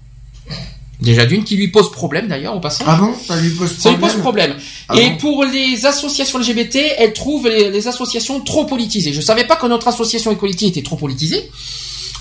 Déjà 1.01 1.27
d'une, 1.27 1.43
qui 1.43 1.57
lui 1.57 1.69
pose 1.69 1.91
problème 1.91 2.29
d'ailleurs 2.29 2.55
au 2.57 2.61
passage. 2.61 2.87
Ah 2.89 2.97
bon? 2.97 3.13
Ça 3.13 3.37
lui 3.41 3.51
pose 3.51 3.77
Ça 3.77 3.91
lui 3.91 3.97
problème 3.99 4.15
pose 4.15 4.21
problème? 4.23 4.57
Ah 4.89 4.97
Et 4.97 5.11
bon? 5.11 5.17
pour 5.17 5.45
les 5.45 5.85
associations 5.85 6.39
LGBT, 6.39 6.79
elle 6.99 7.13
trouve 7.13 7.49
les, 7.49 7.71
les 7.71 7.89
associations 7.89 8.41
trop 8.41 8.67
politisées. 8.67 9.13
Je 9.13 9.21
savais 9.21 9.45
pas 9.45 9.57
que 9.57 9.67
notre 9.67 9.89
association 9.89 10.31
Equality 10.31 10.67
était 10.69 10.83
trop 10.83 10.97
politisée. 10.97 11.51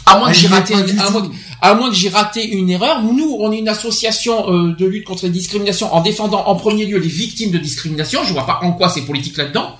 À 0.07 0.17
moins 0.19 0.27
que 0.29 0.33
j'ai 0.35 0.47
raté, 0.47 0.73
à 0.73 1.05
tout. 1.07 1.11
moins, 1.13 1.21
que- 1.21 1.33
à 1.61 1.73
moins 1.75 1.89
que 1.89 1.95
j'ai 1.95 2.09
raté 2.09 2.47
une 2.47 2.69
erreur. 2.69 3.01
Nous, 3.03 3.37
on 3.39 3.51
est 3.51 3.59
une 3.59 3.67
association 3.69 4.51
euh, 4.51 4.75
de 4.75 4.85
lutte 4.85 5.05
contre 5.05 5.25
les 5.25 5.31
discriminations 5.31 5.93
en 5.93 6.01
défendant 6.01 6.43
en 6.47 6.55
premier 6.55 6.85
lieu 6.85 6.97
les 6.97 7.07
victimes 7.07 7.51
de 7.51 7.57
discrimination. 7.57 8.21
Je 8.23 8.33
vois 8.33 8.45
pas 8.45 8.59
en 8.63 8.71
quoi 8.71 8.89
c'est 8.89 9.01
politique 9.01 9.37
là-dedans. 9.37 9.75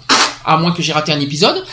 À 0.48 0.58
moins 0.58 0.72
que 0.72 0.82
j'ai 0.82 0.94
raté 0.94 1.12
un 1.12 1.20
épisode, 1.20 1.64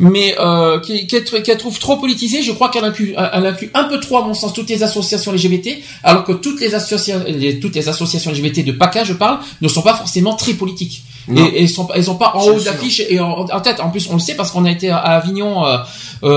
mais 0.00 0.34
euh, 0.40 0.80
qui- 0.80 1.06
qu'elle 1.06 1.24
qu'elle 1.24 1.58
trouve 1.58 1.78
trop 1.78 1.96
politisée, 1.96 2.42
je 2.42 2.52
crois 2.52 2.68
qu'elle 2.70 2.84
inclut, 2.84 3.14
elle 3.32 3.46
inclut 3.46 3.70
un 3.74 3.84
peu 3.84 4.00
trop, 4.00 4.18
à 4.18 4.22
mon 4.22 4.34
sens, 4.34 4.52
toutes 4.52 4.68
les 4.68 4.82
associations 4.82 5.32
LGBT, 5.32 5.78
alors 6.02 6.24
que 6.24 6.32
toutes 6.32 6.60
les, 6.60 6.74
associa 6.74 7.18
les- 7.28 7.60
toutes 7.60 7.74
les 7.76 7.88
associations 7.88 8.30
LGBT 8.32 8.64
de 8.64 8.72
PACA, 8.72 9.04
je 9.04 9.12
parle, 9.12 9.38
ne 9.60 9.68
sont 9.68 9.82
pas 9.82 9.94
forcément 9.94 10.34
très 10.34 10.54
politiques. 10.54 11.02
Non. 11.28 11.44
Et, 11.44 11.62
et 11.64 11.66
sont, 11.66 11.88
elles 11.94 12.04
sont 12.04 12.14
pas 12.16 12.32
en 12.36 12.44
haut 12.46 12.60
d'affiche 12.60 13.02
et 13.08 13.18
en, 13.18 13.46
en 13.52 13.60
tête. 13.60 13.80
En 13.80 13.90
plus, 13.90 14.06
on 14.10 14.14
le 14.14 14.20
sait 14.20 14.34
parce 14.34 14.52
qu'on 14.52 14.64
a 14.64 14.70
été 14.70 14.90
à 14.90 14.98
Avignon. 14.98 15.64
Euh, 15.66 15.78
euh, 16.22 16.28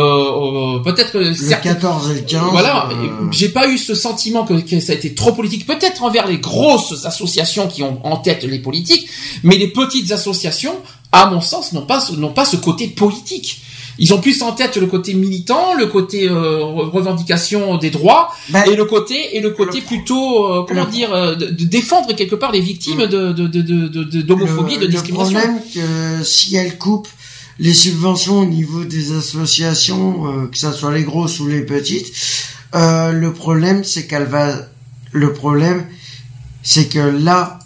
euh, 0.77 0.79
Peut-être 0.79 1.11
que 1.11 1.17
Le 1.19 1.33
certaines- 1.33 1.73
14 1.75 2.09
et 2.11 2.13
le 2.15 2.21
15. 2.21 2.41
voilà, 2.51 2.87
euh, 2.91 3.07
j'ai 3.31 3.49
pas 3.49 3.67
eu 3.67 3.77
ce 3.77 3.93
sentiment 3.93 4.45
que, 4.45 4.53
que 4.55 4.79
ça 4.79 4.93
a 4.93 4.95
été 4.95 5.13
trop 5.13 5.31
politique. 5.33 5.67
Peut-être 5.67 6.03
envers 6.03 6.25
les 6.27 6.37
grosses 6.39 7.05
associations 7.05 7.67
qui 7.67 7.83
ont 7.83 7.99
en 8.03 8.17
tête 8.17 8.43
les 8.43 8.59
politiques, 8.59 9.07
mais 9.43 9.57
les 9.57 9.67
petites 9.67 10.11
associations, 10.11 10.75
à 11.11 11.29
mon 11.29 11.41
sens, 11.41 11.73
n'ont 11.73 11.85
pas 11.85 12.05
n'ont 12.17 12.33
pas 12.33 12.45
ce 12.45 12.55
côté 12.57 12.87
politique. 12.87 13.61
ils 14.01 14.13
ont 14.13 14.21
plus 14.21 14.41
en 14.43 14.53
tête 14.53 14.77
le 14.77 14.85
côté 14.87 15.13
militant, 15.13 15.73
le 15.73 15.87
côté 15.87 16.29
euh, 16.29 16.63
revendication 16.63 17.77
des 17.77 17.89
droits, 17.89 18.29
Ben, 18.49 18.63
et 18.71 18.75
le 18.75 18.85
côté 18.85 19.35
et 19.35 19.41
le 19.41 19.49
côté 19.49 19.81
plutôt 19.81 20.45
euh, 20.45 20.63
comment 20.67 20.85
le- 20.85 20.91
dire 20.91 21.11
euh, 21.13 21.35
de, 21.35 21.47
de 21.47 21.65
défendre 21.65 22.15
quelque 22.15 22.35
part 22.35 22.51
les 22.51 22.61
victimes 22.61 23.07
de 23.07 23.33
de 23.33 23.47
de 23.47 23.61
de- 23.61 24.03
de- 24.03 24.21
d'homophobie, 24.21 24.77
le, 24.77 24.87
discrimination. 24.87 25.39
problème 25.39 25.59
que 25.73 26.23
si 26.23 26.55
elle 26.55 26.77
coupe 26.77 27.07
les 27.57 27.73
subventions 27.73 28.39
au 28.39 28.45
niveau 28.45 28.85
des 28.85 29.11
associations, 29.11 30.47
que 30.49 30.57
ça 30.57 30.71
soit 30.71 30.93
les 30.93 31.03
grosses 31.03 31.39
ou 31.41 31.47
les 31.47 31.61
petites, 31.65 32.07
le 32.73 33.29
problème 33.33 33.83
c'est 33.83 34.05
qu'elle 34.07 34.23
va, 34.27 34.55
le 35.11 35.33
problème 35.33 35.85
c'est 36.63 36.87
que 36.87 36.99
là, 36.99 37.59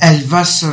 elle 0.00 0.22
va 0.22 0.44
se, 0.44 0.66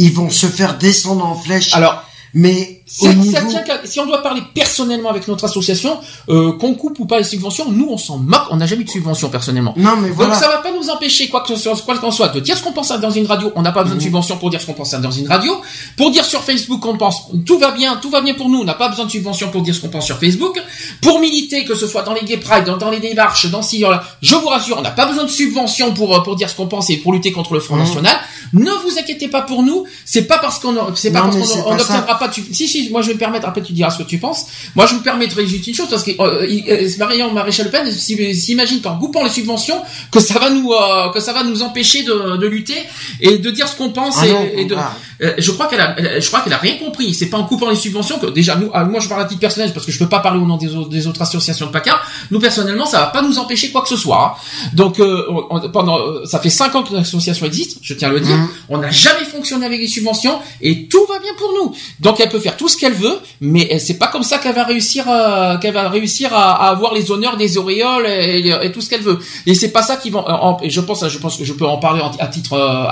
ils 0.00 0.12
vont 0.12 0.30
se 0.30 0.46
faire 0.46 0.78
descendre 0.78 1.24
en 1.26 1.34
flèche. 1.34 1.74
Alors, 1.74 2.02
mais 2.32 2.79
Si, 2.92 3.06
si 3.22 3.30
ça 3.30 3.42
tient 3.42 3.62
si 3.84 4.00
on 4.00 4.06
doit 4.06 4.20
parler 4.20 4.42
personnellement 4.52 5.10
avec 5.10 5.28
notre 5.28 5.44
association, 5.44 5.98
euh, 6.28 6.50
qu'on 6.58 6.74
coupe 6.74 6.98
ou 6.98 7.06
pas 7.06 7.18
les 7.18 7.24
subventions, 7.24 7.70
nous 7.70 7.86
on 7.88 7.96
s'en 7.96 8.18
moque, 8.18 8.42
on 8.50 8.56
n'a 8.56 8.66
jamais 8.66 8.82
eu 8.82 8.84
de 8.84 8.90
subvention 8.90 9.28
personnellement. 9.30 9.74
non 9.76 9.96
mais 9.98 10.10
voilà. 10.10 10.32
Donc 10.34 10.42
ça 10.42 10.48
va 10.48 10.58
pas 10.58 10.72
nous 10.72 10.90
empêcher 10.90 11.28
quoi 11.28 11.42
que 11.42 11.48
ce 11.48 11.56
soit, 11.56 11.76
quoi 11.84 11.96
qu'on 11.98 12.10
soit, 12.10 12.28
de 12.30 12.40
dire 12.40 12.56
ce 12.56 12.62
qu'on 12.64 12.72
pense 12.72 12.88
dans 12.88 13.10
une 13.10 13.26
radio. 13.26 13.52
On 13.54 13.62
n'a 13.62 13.70
pas 13.70 13.82
besoin 13.82 13.94
Mhm. 13.94 14.00
de 14.00 14.04
subvention 14.04 14.36
pour 14.38 14.50
dire 14.50 14.60
ce 14.60 14.66
qu'on 14.66 14.72
pense 14.72 14.90
dans 14.92 15.10
une 15.12 15.28
radio. 15.28 15.52
Pour 15.96 16.10
dire 16.10 16.24
sur 16.24 16.42
Facebook 16.42 16.80
qu'on 16.80 16.96
pense, 16.96 17.22
tout 17.46 17.58
va 17.60 17.70
bien, 17.70 17.96
tout 18.02 18.10
va 18.10 18.22
bien 18.22 18.34
pour 18.34 18.48
nous. 18.48 18.58
On 18.58 18.64
n'a 18.64 18.74
pas 18.74 18.88
besoin 18.88 19.04
de 19.04 19.10
subvention 19.10 19.50
pour 19.50 19.62
dire 19.62 19.74
ce 19.74 19.80
qu'on 19.80 19.88
pense 19.88 20.06
sur 20.06 20.18
Facebook. 20.18 20.60
Pour 21.00 21.20
militer, 21.20 21.64
que 21.64 21.76
ce 21.76 21.86
soit 21.86 22.02
dans 22.02 22.12
les 22.14 22.22
gay 22.22 22.38
pride, 22.38 22.64
dans, 22.64 22.76
dans 22.76 22.90
les 22.90 22.98
démarches, 23.00 23.46
dans 23.50 23.62
si, 23.62 23.80
voilà, 23.82 24.02
je 24.20 24.34
vous 24.34 24.48
rassure, 24.48 24.78
on 24.78 24.82
n'a 24.82 24.90
pas 24.90 25.06
besoin 25.06 25.24
de 25.24 25.30
subvention 25.30 25.94
pour 25.94 26.12
euh, 26.16 26.20
pour 26.24 26.34
dire 26.34 26.50
ce 26.50 26.56
qu'on 26.56 26.66
pense 26.66 26.90
et 26.90 26.96
pour 26.96 27.12
lutter 27.12 27.30
contre 27.30 27.54
le 27.54 27.60
Front 27.60 27.76
Mhm. 27.76 27.82
National. 27.84 28.16
Ne 28.52 28.70
vous 28.70 28.98
inquiétez 28.98 29.28
pas 29.28 29.42
pour 29.42 29.62
nous. 29.62 29.84
C'est 30.04 30.24
pas 30.24 30.38
parce 30.38 30.58
qu'on 30.58 30.74
c'est 30.96 31.12
pas 31.12 31.20
Non, 31.22 31.30
parce 31.38 31.52
qu'on 31.52 31.70
on 31.70 31.76
n'obtiendra 31.76 32.18
pas. 32.18 32.26
de 32.28 32.34
sub- 32.34 32.52
Si 32.52 32.66
si, 32.84 32.90
moi 32.90 33.02
je 33.02 33.08
vais 33.08 33.14
me 33.14 33.18
permettre. 33.18 33.46
Après 33.48 33.62
tu 33.62 33.72
diras 33.72 33.90
ce 33.90 33.98
que 33.98 34.08
tu 34.08 34.18
penses. 34.18 34.46
Moi 34.74 34.86
je 34.86 34.94
me 34.94 35.00
permettrai 35.00 35.46
juste 35.46 35.66
une 35.66 35.74
chose 35.74 35.88
parce 35.90 36.02
que 36.04 36.10
euh, 36.20 36.46
euh, 36.68 36.88
Marion 36.98 37.32
Maréchal 37.32 37.66
Le 37.66 37.70
Pen 37.72 37.90
s'im- 37.90 38.32
s'imagine 38.34 38.80
qu'en 38.80 38.96
coupant 38.98 39.22
les 39.24 39.30
subventions 39.30 39.80
que 40.10 40.20
ça 40.20 40.38
va 40.38 40.50
nous 40.50 40.72
euh, 40.72 41.10
que 41.12 41.20
ça 41.20 41.32
va 41.32 41.42
nous 41.44 41.62
empêcher 41.62 42.02
de, 42.02 42.36
de 42.36 42.46
lutter 42.46 42.76
et 43.20 43.38
de 43.38 43.50
dire 43.50 43.68
ce 43.68 43.76
qu'on 43.76 43.90
pense 43.90 44.16
Ah 44.20 44.26
et, 44.26 44.32
non, 44.32 44.48
et 44.56 44.64
de 44.64 44.74
ah. 44.76 44.92
euh, 45.22 45.34
je 45.38 45.50
crois 45.52 45.66
qu'elle 45.66 45.80
a 45.80 46.20
je 46.20 46.26
crois 46.28 46.40
qu'elle 46.40 46.52
a 46.52 46.58
rien 46.58 46.76
compris 46.78 47.14
c'est 47.14 47.26
pas 47.30 47.38
en 47.38 47.44
coupant 47.44 47.68
les 47.70 47.76
subventions 47.76 48.18
que 48.18 48.26
déjà 48.26 48.56
nous 48.56 48.70
ah, 48.72 48.84
moi 48.84 49.00
je 49.00 49.08
parle 49.08 49.22
à 49.22 49.24
titre 49.24 49.40
personnel 49.40 49.72
parce 49.72 49.86
que 49.86 49.92
je 49.92 49.98
peux 49.98 50.08
pas 50.08 50.20
parler 50.20 50.40
au 50.40 50.46
nom 50.46 50.56
des, 50.56 50.74
autres- 50.74 50.88
des 50.88 51.06
autres 51.06 51.22
associations 51.22 51.66
de 51.66 51.70
PACA 51.72 52.00
nous 52.30 52.38
personnellement 52.40 52.86
ça 52.86 53.00
va 53.00 53.06
pas 53.06 53.22
nous 53.22 53.38
empêcher 53.38 53.70
quoi 53.70 53.82
que 53.82 53.88
ce 53.88 53.96
soit 53.96 54.36
hein. 54.38 54.68
donc 54.74 54.96
on- 55.00 55.46
on- 55.50 55.68
pendant 55.70 55.98
ça 56.24 56.38
fait 56.40 56.50
cinq 56.50 56.74
ans 56.74 56.82
que 56.82 56.94
l'association 56.94 57.46
existe 57.46 57.78
je 57.82 57.94
tiens 57.94 58.08
à 58.08 58.12
le 58.12 58.20
dire 58.20 58.36
Mhm. 58.36 58.48
on 58.70 58.78
n'a 58.78 58.90
jamais 58.90 59.24
fonctionné 59.24 59.66
avec 59.66 59.80
les 59.80 59.86
subventions 59.88 60.38
et 60.62 60.86
tout 60.86 61.04
va 61.08 61.18
bien 61.18 61.32
pour 61.38 61.52
nous 61.58 61.74
donc 62.00 62.20
elle 62.20 62.28
peut 62.28 62.40
faire 62.40 62.56
tout 62.56 62.68
ce 62.70 62.76
qu'elle 62.78 62.94
veut 62.94 63.18
mais 63.40 63.66
elle- 63.70 63.80
c'est 63.80 63.98
pas 63.98 64.06
comme 64.08 64.22
ça 64.22 64.38
qu'elle 64.38 64.54
va 64.54 64.64
réussir 64.64 65.04
va 65.06 65.88
réussir 65.88 66.32
à, 66.34 66.68
avoir 66.70 66.94
les 66.94 67.10
honneurs 67.10 67.36
des 67.36 67.58
auréoles 67.58 68.06
et, 68.06 68.52
et 68.66 68.72
tout 68.72 68.80
ce 68.80 68.88
qu'elle 68.90 69.02
veut. 69.02 69.18
Et 69.46 69.54
c'est 69.54 69.72
pas 69.72 69.82
ça 69.82 69.96
qui 69.96 70.10
vont 70.10 70.24
en- 70.26 70.58
et 70.62 70.70
je 70.70 70.80
pense 70.80 71.06
je 71.06 71.18
pense 71.18 71.36
que 71.36 71.44
je 71.44 71.52
peux 71.52 71.66
en 71.66 71.78
parler 71.78 72.00
à 72.18 72.28
titre 72.28 72.54
euh, 72.54 72.86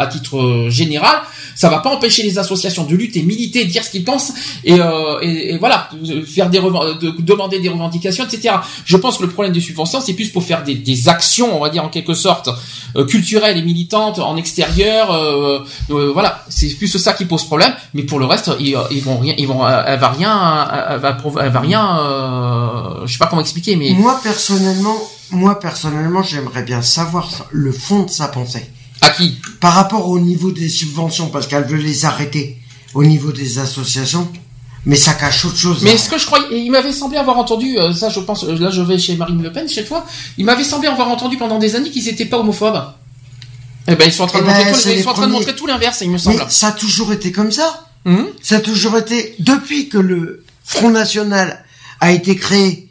euh, 0.66 0.70
général. 0.70 1.16
Ça 1.54 1.68
va 1.68 1.78
pas 1.78 1.90
empêcher 1.90 2.22
les 2.22 2.38
associations 2.38 2.84
de 2.84 2.94
lutter 2.94 3.22
militer 3.22 3.64
dire 3.64 3.84
ce 3.84 3.90
qu'ils 3.90 4.04
pensent 4.04 4.32
et, 4.64 4.78
euh, 4.80 5.18
et, 5.22 5.54
et 5.54 5.58
voilà 5.58 5.88
euh, 6.08 6.24
faire 6.24 6.48
des 6.50 6.60
demander 7.30 7.58
des 7.60 7.68
revendications 7.68 8.24
etc 8.24 8.54
je 8.84 8.96
pense 8.96 9.18
que 9.18 9.24
le 9.24 9.30
problème 9.30 9.52
des 9.52 9.60
subventions 9.60 10.00
c'est 10.00 10.14
plus 10.14 10.28
pour 10.30 10.42
faire 10.44 10.62
des, 10.62 10.74
actions 11.08 11.56
on 11.56 11.60
va 11.60 11.70
dire 11.70 11.84
en 11.84 11.88
quelque 11.88 12.14
sorte 12.14 12.48
euh, 12.96 13.04
culturelles 13.04 13.56
et 13.56 13.62
militantes 13.62 14.18
en 14.18 14.36
extérieur 14.36 15.12
euh, 15.12 15.60
euh, 15.90 16.10
voilà. 16.12 16.44
C'est 16.48 16.68
plus 16.76 16.88
ça 16.96 17.12
qui 17.12 17.24
pose 17.24 17.44
problème 17.44 17.72
mais 17.94 18.02
pour 18.02 18.18
le 18.18 18.26
reste 18.26 18.50
ils, 18.60 18.76
vont 19.02 19.18
rien 19.18 19.34
ils 19.38 19.46
vont 19.46 19.64
euh, 19.64 19.67
elle 19.86 19.98
va 20.00 20.08
rien 20.10 20.68
elle 20.90 20.98
va, 21.00 21.16
elle 21.42 21.50
va 21.50 21.60
rien 21.60 21.98
euh, 22.00 23.06
je 23.06 23.12
sais 23.12 23.18
pas 23.18 23.26
comment 23.26 23.42
expliquer 23.42 23.76
mais 23.76 23.90
Moi 23.94 24.18
personnellement, 24.22 24.96
moi 25.30 25.58
personnellement, 25.60 26.22
j'aimerais 26.22 26.62
bien 26.62 26.82
savoir 26.82 27.28
le 27.50 27.72
fond 27.72 28.04
de 28.04 28.10
sa 28.10 28.28
pensée. 28.28 28.66
à 29.00 29.10
qui? 29.10 29.36
Par 29.60 29.74
rapport 29.74 30.08
au 30.08 30.18
niveau 30.18 30.50
des 30.52 30.68
subventions, 30.68 31.28
parce 31.28 31.46
qu'elle 31.46 31.64
veut 31.64 31.76
les 31.76 32.04
arrêter 32.04 32.58
au 32.94 33.04
niveau 33.04 33.30
des 33.32 33.58
associations, 33.58 34.26
mais 34.86 34.96
ça 34.96 35.12
cache 35.12 35.44
autre 35.44 35.56
chose. 35.58 35.82
Mais 35.82 35.92
hein. 35.92 35.98
ce 35.98 36.08
que 36.08 36.18
je 36.18 36.24
croyais, 36.26 36.46
il 36.64 36.70
m'avait 36.70 36.92
semblé 36.92 37.18
avoir 37.18 37.36
entendu, 37.38 37.78
euh, 37.78 37.92
ça 37.92 38.08
je 38.08 38.20
pense, 38.20 38.44
euh, 38.44 38.56
là 38.58 38.70
je 38.70 38.80
vais 38.80 38.98
chez 38.98 39.16
Marine 39.16 39.42
Le 39.42 39.52
Pen 39.52 39.68
chaque 39.68 39.86
fois, 39.86 40.06
il 40.38 40.44
m'avait 40.46 40.64
semblé 40.64 40.88
avoir 40.88 41.08
entendu 41.08 41.36
pendant 41.36 41.58
des 41.58 41.76
années 41.76 41.90
qu'ils 41.90 42.04
n'étaient 42.04 42.24
pas 42.24 42.38
homophobes. 42.38 42.82
Eh 43.90 43.94
ben 43.96 44.04
ils 44.06 44.12
sont 44.12 44.24
en 44.24 44.26
train, 44.28 44.40
de, 44.40 44.44
ben, 44.46 44.54
montrer, 44.56 44.72
tout- 44.72 44.78
c'est 44.80 44.92
ils 44.92 44.96
les 44.96 45.02
sont 45.02 45.08
en 45.10 45.12
train 45.14 45.22
de 45.22 45.26
premiers. 45.28 45.38
montrer 45.40 45.56
tout 45.56 45.66
l'inverse, 45.66 45.98
il 46.02 46.08
me 46.08 46.12
Mais 46.14 46.18
semble. 46.18 46.44
ça 46.48 46.68
a 46.68 46.72
toujours 46.72 47.12
été 47.12 47.32
comme 47.32 47.50
ça. 47.52 47.87
Hum 48.06 48.26
Ça 48.42 48.56
a 48.56 48.60
toujours 48.60 48.96
été 48.98 49.34
depuis 49.38 49.88
que 49.88 49.98
le 49.98 50.44
Front 50.64 50.90
National 50.90 51.64
a 52.00 52.12
été 52.12 52.36
créé 52.36 52.88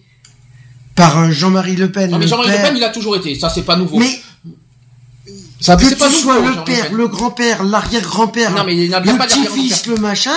par 0.95 1.17
euh, 1.19 1.31
Jean-Marie 1.31 1.75
Le 1.75 1.91
Pen. 1.91 2.11
non 2.11 2.17
mais 2.19 2.27
Jean-Marie 2.27 2.51
Le. 2.51 2.57
Pen 2.57 2.73
il 2.77 2.83
a 2.83 2.89
toujours 2.89 3.15
été, 3.15 3.35
ça 3.35 3.49
c'est 3.49 3.63
pas 3.63 3.75
nouveau. 3.75 3.99
Mais 3.99 4.19
ça 5.59 5.75
que 5.75 5.83
c'est 5.83 5.89
tu 5.89 5.95
pas 5.95 6.09
nouveau. 6.09 6.33
le 6.39 6.63
père, 6.65 6.91
le 6.93 7.07
grand-père, 7.07 7.63
l'arrière-grand-père, 7.63 8.51
Non 8.51 8.63
mais 8.63 8.75
il 8.75 8.87
n'y 8.89 8.93
a 8.93 8.99
bien 8.99 9.13
le 9.13 9.19
petit-fils, 9.19 9.85
le 9.87 9.95
machin, 9.97 10.35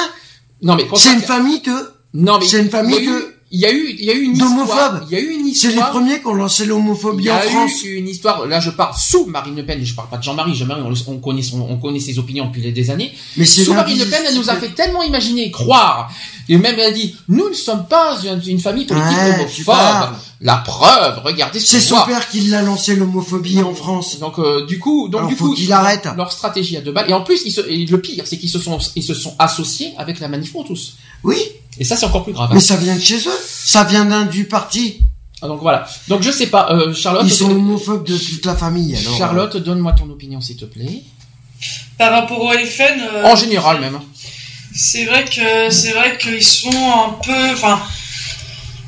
Non 0.63 0.77
mais 0.77 0.87
c'est 0.97 1.13
une 1.13 1.21
famille 1.23 1.61
de 1.61 1.73
non 2.15 2.39
mais 2.39 2.47
c'est 2.47 2.61
une 2.61 2.71
famille 2.71 3.07
de 3.07 3.35
il 3.53 3.59
y 3.61 3.67
a 3.67 3.73
eu, 3.73 3.97
il 3.99 4.05
y 4.05 4.11
a 4.11 4.15
eu 4.15 4.23
une 4.23 4.33
histoire, 4.37 5.01
il 5.11 5.13
y 5.13 5.17
a 5.17 5.21
eu 5.21 5.31
une 5.33 5.53
C'est 5.53 5.67
les 5.69 5.73
histoire. 5.75 5.91
premiers 5.91 6.21
qui 6.21 6.27
ont 6.27 6.35
lancé 6.35 6.63
Il 6.63 6.69
l'homophobie 6.69 7.25
y 7.25 7.31
en 7.31 7.35
a 7.37 7.41
France. 7.41 7.83
eu 7.85 7.97
une 7.97 8.09
histoire, 8.09 8.47
là 8.47 8.61
je 8.61 8.71
parle 8.71 8.95
sous 8.97 9.27
Marine 9.27 9.57
Le 9.57 9.67
Pen, 9.67 9.85
je 9.85 9.95
parle 9.95 10.09
pas 10.09 10.19
de 10.19 10.23
Jean-Marie, 10.23 10.55
Jean-Marie 10.55 10.83
on, 10.83 11.13
on 11.13 11.19
connaît 11.19 11.43
son, 11.43 11.61
on 11.63 11.77
connaît 11.79 11.99
ses 12.01 12.19
opinions 12.19 12.47
depuis 12.47 12.71
des 12.73 12.91
années. 12.91 13.13
Mais 13.37 13.45
c'est 13.45 13.65
Sous 13.65 13.75
Marine 13.75 13.99
Le 13.99 14.07
Pen, 14.07 14.23
elle 14.29 14.37
nous 14.37 14.51
a 14.51 14.55
fait 14.57 14.69
tellement 14.71 15.03
imaginer, 15.03 15.47
et 15.47 15.51
croire, 15.51 16.13
et 16.49 16.57
même 16.59 16.75
elle 16.79 16.87
a 16.87 16.91
dit, 16.93 17.17
nous 17.29 17.49
ne 17.49 17.55
sommes 17.55 17.87
pas 17.87 18.19
une, 18.25 18.41
une 18.47 18.61
famille 18.61 18.87
politique 18.87 19.09
Ouais, 19.19 19.35
homophobe. 19.41 20.15
La 20.43 20.57
preuve, 20.57 21.21
regardez 21.23 21.61
ce 21.61 21.67
C'est 21.67 21.81
son 21.81 22.01
père 22.07 22.27
qui 22.31 22.41
l'a 22.43 22.63
lancé 22.63 22.97
l'homophobie 22.97 23.61
en 23.63 23.75
France. 23.75 24.19
Donc 24.21 24.39
euh, 24.39 24.65
du 24.65 24.79
coup, 24.79 25.09
donc 25.11 25.19
Alors, 25.19 25.29
du 25.31 25.37
faut 25.37 25.49
coup, 25.49 25.55
ils- 25.59 25.71
arrête. 25.71 26.09
leur 26.17 26.33
stratégie 26.33 26.79
à 26.79 26.81
deux 26.81 26.93
balles. 26.93 27.11
Et 27.11 27.13
en 27.13 27.21
plus, 27.21 27.43
ils 27.45 27.51
se, 27.53 27.61
et 27.61 27.85
le 27.85 28.01
pire, 28.01 28.25
c'est 28.27 28.39
qu'ils 28.39 28.49
se 28.49 28.59
sont, 28.59 28.79
ils 28.97 29.03
se 29.03 29.13
sont 29.13 29.35
associés 29.39 29.93
avec 29.99 30.19
la 30.19 30.29
manif 30.29 30.53
pour 30.53 30.65
tous. 30.65 30.95
Oui, 31.25 31.37
Et 31.81 31.85
ça, 31.85 31.97
c'est 31.97 32.07
encore 32.07 32.23
plus 32.25 32.33
grave. 32.35 32.49
hein. 32.51 32.55
mais 32.55 32.61
ça 32.61 32.77
vient 32.77 32.95
de 32.95 33.01
chez 33.01 33.17
eux. 33.27 33.41
Ça 33.65 33.83
vient 33.85 34.05
d'un 34.05 34.27
du 34.27 34.45
parti. 34.45 34.99
Ah, 35.43 35.49
Donc 35.49 35.61
voilà. 35.63 35.87
Donc 36.09 36.23
je 36.23 36.31
sais 36.31 36.47
pas, 36.49 36.71
euh, 36.71 36.93
Charlotte. 36.95 37.23
Ils 37.25 37.33
sont 37.33 37.51
homophobes 37.51 38.07
de 38.07 38.17
toute 38.17 38.45
la 38.47 38.55
famille. 38.55 38.95
Alors, 38.97 39.17
Charlotte, 39.19 39.57
donne-moi 39.57 39.93
ton 39.93 40.09
opinion, 40.11 40.41
s'il 40.43 40.57
te 40.57 40.67
plaît. 40.67 41.03
Par 41.99 42.13
rapport 42.13 42.41
au 42.43 42.53
FN, 42.53 43.01
euh, 43.15 43.25
En 43.25 43.35
général, 43.35 43.81
même. 43.81 43.99
c'est 44.75 45.07
vrai 45.07 45.25
que 45.25 45.71
c'est 45.71 45.93
vrai 45.93 46.19
qu'ils 46.19 46.43
sont 46.45 46.69
un 46.71 47.13
peu, 47.25 47.53
enfin, 47.55 47.81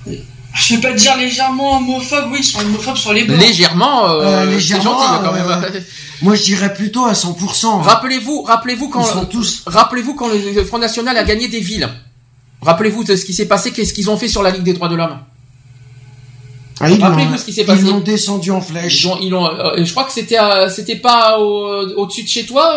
je 0.06 0.74
vais 0.74 0.80
pas 0.80 0.92
dire 0.92 1.16
légèrement 1.16 1.78
homophobes. 1.78 2.28
Oui, 2.30 2.38
ils 2.40 2.44
sont 2.44 2.60
homophobes 2.60 2.96
sur 2.96 3.12
les 3.14 3.24
bords. 3.24 3.36
Légèrement, 3.38 4.10
euh, 4.10 4.22
Euh, 4.22 4.46
légèrement, 4.46 4.98
gentil 5.00 5.24
quand 5.24 5.32
même. 5.32 5.46
euh, 5.74 5.80
Moi, 6.20 6.34
je 6.34 6.42
dirais 6.42 6.72
plutôt 6.74 7.06
à 7.06 7.14
100%. 7.14 7.80
hein. 7.80 7.82
Rappelez-vous, 7.82 8.42
rappelez-vous 8.42 8.88
quand, 8.90 9.00
Ils 9.02 9.12
sont 9.12 9.24
tous. 9.24 9.62
rappelez-vous 9.66 10.14
quand 10.14 10.28
le 10.28 10.52
le 10.52 10.64
Front 10.64 10.78
National 10.78 11.16
a 11.16 11.24
gagné 11.24 11.48
des 11.48 11.60
villes. 11.60 11.88
Rappelez-vous 12.62 13.04
de 13.04 13.16
ce 13.16 13.24
qui 13.24 13.34
s'est 13.34 13.46
passé, 13.46 13.72
qu'est-ce 13.72 13.92
qu'ils 13.92 14.08
ont 14.10 14.16
fait 14.16 14.28
sur 14.28 14.42
la 14.42 14.50
Ligue 14.50 14.62
des 14.62 14.72
droits 14.72 14.88
de 14.88 14.94
l'homme. 14.96 15.18
Ah, 16.80 16.88
Rappelez-vous 17.00 17.36
ce 17.36 17.44
qui 17.44 17.52
s'est 17.52 17.64
passé. 17.64 17.82
Ils 17.84 17.90
l'ont 17.90 18.00
descendu 18.00 18.50
en 18.50 18.60
flèche. 18.60 19.04
Ils 19.04 19.08
ont, 19.08 19.18
ils 19.20 19.32
ont, 19.34 19.46
euh, 19.46 19.84
je 19.84 19.90
crois 19.92 20.02
que 20.04 20.10
c'était, 20.12 20.38
euh, 20.40 20.68
c'était 20.68 20.96
pas 20.96 21.38
au, 21.38 21.86
au-dessus 21.96 22.24
de 22.24 22.28
chez 22.28 22.44
toi, 22.44 22.74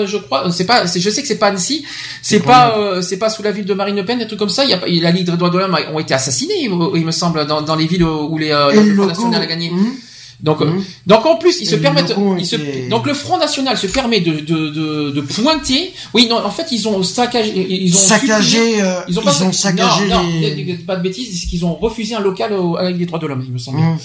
euh, 0.00 0.06
je 0.06 0.18
crois. 0.18 0.50
C'est 0.52 0.66
pas, 0.66 0.84
je 0.84 1.08
sais 1.10 1.22
que 1.22 1.28
c'est 1.28 1.38
pas 1.38 1.46
Annecy, 1.48 1.84
c'est 2.22 2.40
pas, 2.40 2.76
euh, 2.76 3.00
c'est 3.00 3.16
pas 3.18 3.30
sous 3.30 3.42
la 3.42 3.52
ville 3.52 3.64
de 3.64 3.72
Marine 3.72 3.96
Le 3.96 4.04
Pen, 4.04 4.18
des 4.18 4.26
trucs 4.26 4.38
comme 4.38 4.50
ça. 4.50 4.64
Il 4.64 4.70
y 4.70 4.74
a, 4.74 4.80
la 5.02 5.10
Ligue 5.10 5.24
des 5.26 5.36
droits 5.36 5.48
de 5.48 5.58
l'homme 5.58 5.74
a- 5.74 5.90
ont 5.92 5.98
été 5.98 6.12
assassinés, 6.12 6.64
il 6.64 6.70
me 6.70 7.10
semble, 7.12 7.46
dans, 7.46 7.62
dans 7.62 7.76
les 7.76 7.86
villes 7.86 8.04
où 8.04 8.36
les, 8.36 8.50
euh, 8.50 8.70
Et 8.70 8.76
le 8.76 8.82
le 8.82 8.94
Front 8.94 9.02
logo. 9.06 9.08
National 9.08 9.42
a 9.42 9.46
gagné. 9.46 9.70
hum, 9.70 9.94
Donc, 10.40 10.60
euh, 10.60 10.66
hum. 10.66 10.84
donc 11.06 11.24
en 11.24 11.36
plus, 11.36 11.60
ils 11.60 11.66
se 11.66 11.76
Et 11.76 11.78
permettent, 11.78 12.14
ils 12.38 12.46
se- 12.46 12.56
était- 12.56 12.88
donc 12.88 13.06
le 13.06 13.14
Front 13.14 13.38
National 13.38 13.76
se 13.78 13.86
permet 13.86 14.20
de, 14.20 14.32
de, 14.40 14.68
de, 14.68 15.10
de 15.10 15.20
pointer. 15.22 15.94
Oui, 16.12 16.26
non, 16.28 16.44
en 16.44 16.50
fait, 16.50 16.66
ils 16.72 16.86
ont 16.88 17.02
saccagé, 17.02 17.52
ils 17.56 17.94
ont 17.96 17.98
supprimé- 17.98 18.06
saccagé, 18.06 18.82
euh, 18.82 19.00
ils 19.08 19.18
ont, 19.18 19.22
ils 19.22 19.42
ont 19.44 19.52
saccagé 19.52 20.06
non, 20.08 20.22
non, 20.22 20.28
les- 20.40 20.74
pas 20.86 20.96
de 20.96 21.02
bêtises, 21.02 21.40
c'est 21.40 21.46
qu'ils 21.46 21.64
ont 21.64 21.74
refusé 21.74 22.14
un 22.14 22.20
local 22.20 22.52
au- 22.52 22.78
Ligue 22.86 22.98
des 22.98 23.06
droits 23.06 23.18
de 23.18 23.26
l'homme, 23.26 23.44
il 23.46 23.52
me 23.52 23.58
semble. 23.58 23.78
hum. 23.80 23.98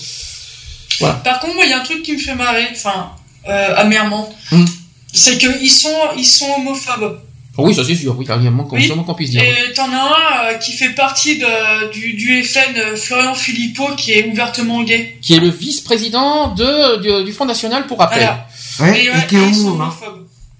Par 1.23 1.39
contre, 1.39 1.55
moi, 1.55 1.65
il 1.65 1.69
y 1.71 1.73
a 1.73 1.79
un 1.81 1.83
truc 1.83 2.03
qui 2.03 2.13
me 2.13 2.17
fait 2.19 2.35
marrer, 2.35 2.67
enfin, 2.71 3.11
euh, 3.49 3.73
amèrement. 3.75 4.33
Hmm. 4.51 4.65
C'est 5.13 5.37
qu'ils 5.37 5.69
sont, 5.71 5.89
ils 6.17 6.25
sont 6.25 6.45
homophobes. 6.57 7.19
Oui, 7.63 7.73
ça 7.75 7.83
c'est 7.83 7.95
sûr, 7.95 8.15
oui, 8.17 8.25
il 8.27 8.43
y 8.43 8.47
a 8.47 8.51
moins 8.51 8.65
qu'on 8.65 8.75
Oui. 8.77 8.91
moins 8.95 9.03
qu'on 9.03 9.13
puisse 9.13 9.31
dire. 9.31 9.41
Et 9.43 9.73
t'en 9.73 9.91
as 9.91 9.95
un 9.95 10.45
euh, 10.53 10.57
qui 10.57 10.73
fait 10.73 10.89
partie 10.89 11.37
de, 11.37 11.91
du, 11.91 12.13
du 12.13 12.43
FN, 12.43 12.75
euh, 12.77 12.95
Florian 12.95 13.33
Philippot, 13.35 13.95
qui 13.97 14.13
est 14.13 14.27
ouvertement 14.29 14.83
gay. 14.83 15.17
Qui 15.21 15.35
est 15.35 15.39
le 15.39 15.49
vice-président 15.49 16.53
de, 16.53 16.97
du, 17.01 17.25
du 17.25 17.31
Front 17.33 17.45
National 17.45 17.87
pour 17.87 17.99
rappel. 17.99 18.19
Voilà. 18.19 18.47
Ouais, 18.93 19.01
Et, 19.01 19.05
et 19.05 19.09
ouais, 19.11 19.27
t'es 19.27 19.35
et 19.35 19.39
ils 19.47 19.55
sont 19.55 19.67
homo, 19.71 19.83
hein. 19.83 19.93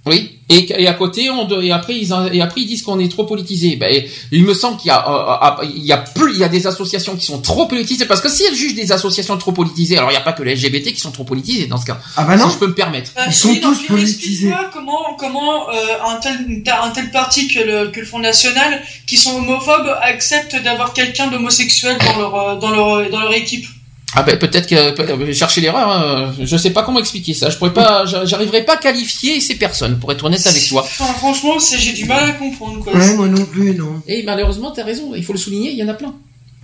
Oui. 0.06 0.40
Et, 0.52 0.84
et, 0.84 0.88
à 0.88 0.94
côté, 0.94 1.30
on 1.30 1.48
et 1.62 1.72
après 1.72 1.96
ils 1.96 2.12
et 2.34 2.42
après 2.42 2.62
ils 2.62 2.68
disent 2.68 2.82
qu'on 2.82 3.00
est 3.00 3.10
trop 3.10 3.24
politisé. 3.24 3.78
Ben, 3.78 4.04
il 4.32 4.44
me 4.44 4.54
semble 4.54 4.78
qu'il 4.78 4.90
y 4.90 4.92
a 4.92 5.00
euh, 5.08 5.64
euh, 5.64 5.72
il 5.76 5.86
y 5.86 5.94
a 5.94 5.98
plus 5.98 6.34
il 6.34 6.40
y 6.40 6.44
a 6.44 6.50
des 6.50 6.68
associations 6.68 7.16
qui 7.16 7.26
sont 7.26 7.40
trop 7.40 7.68
politisées 7.68 8.06
parce 8.06 8.22
que 8.22 8.30
si 8.30 8.44
elles 8.44 8.56
jugent 8.56 8.76
des 8.76 8.92
associations 8.92 9.38
trop 9.38 9.54
politisées, 9.54 9.98
alors 9.98 10.10
il 10.10 10.14
n'y 10.14 10.18
a 10.18 10.22
pas 10.30 10.34
que 10.34 10.44
les 10.44 10.56
LGBT 10.56 10.94
qui 10.94 11.00
sont 11.00 11.12
trop 11.12 11.24
politisées 11.24 11.68
dans 11.68 11.78
ce 11.78 11.86
cas. 11.86 12.00
Ah 12.18 12.24
bah 12.26 12.36
non. 12.36 12.48
Si 12.48 12.54
je 12.56 12.60
peux 12.60 12.68
me 12.68 12.74
permettre. 12.74 13.12
Euh, 13.18 13.24
Ils 13.28 13.34
sont 13.34 13.56
tous 13.56 13.84
politisés. 13.88 14.52
Comment 14.74 15.16
comment 15.18 15.70
euh, 15.70 15.74
un 16.06 16.18
tel 16.18 16.64
un 16.68 16.90
tel 16.90 17.12
parti 17.12 17.48
que 17.48 17.60
le 17.60 17.88
que 17.90 18.02
le 18.02 18.06
Front 18.06 18.20
National 18.20 18.82
qui 19.08 19.18
sont 19.18 19.38
homophobes 19.38 19.96
acceptent 20.02 20.62
d'avoir 20.62 20.94
quelqu'un 20.94 21.28
d'homosexuel 21.28 21.98
dans 22.06 22.18
leur 22.20 22.60
dans 22.60 22.72
leur 22.72 23.10
dans 23.10 23.22
leur 23.22 23.34
équipe? 23.34 23.68
Ah 24.14 24.24
ben 24.24 24.38
peut-être 24.38 24.68
que 24.68 24.92
peut- 24.92 25.32
chercher 25.34 25.62
l'erreur. 25.62 25.90
Hein. 25.90 26.34
Je 26.42 26.58
sais 26.58 26.72
pas 26.72 26.84
comment 26.84 27.00
expliquer 27.00 27.34
ça. 27.34 27.50
Je 27.50 27.58
pourrais 27.58 27.74
pas, 27.74 28.06
j'a- 28.06 28.26
j'arriverai 28.26 28.64
pas 28.66 28.74
à 28.74 28.78
qualifier 28.78 29.40
ces 29.40 29.56
personnes 29.56 30.00
pour 30.00 30.12
être 30.12 30.24
honnête 30.26 30.46
avec 30.46 30.68
toi. 30.68 30.82
Enfin, 30.82 31.06
franchement, 31.14 31.54
j'ai 31.78 31.94
du 31.94 32.06
mal 32.06 32.30
à 32.30 32.34
comprendre 32.34 32.84
quoi. 32.84 32.94
Ouais, 32.94 33.14
moi 33.16 33.28
non 33.28 33.46
plus, 33.46 33.74
non. 33.74 34.02
Et 34.08 34.24
malheureusement, 34.24 34.72
t'as 34.72 34.84
raison. 34.84 35.14
Il 35.16 35.24
faut 35.24 35.34
le 35.34 35.40
souligner. 35.40 35.72
Il 35.72 35.78
y 35.78 35.84
en 35.84 35.88
a 35.88 35.94
plein. 35.94 36.14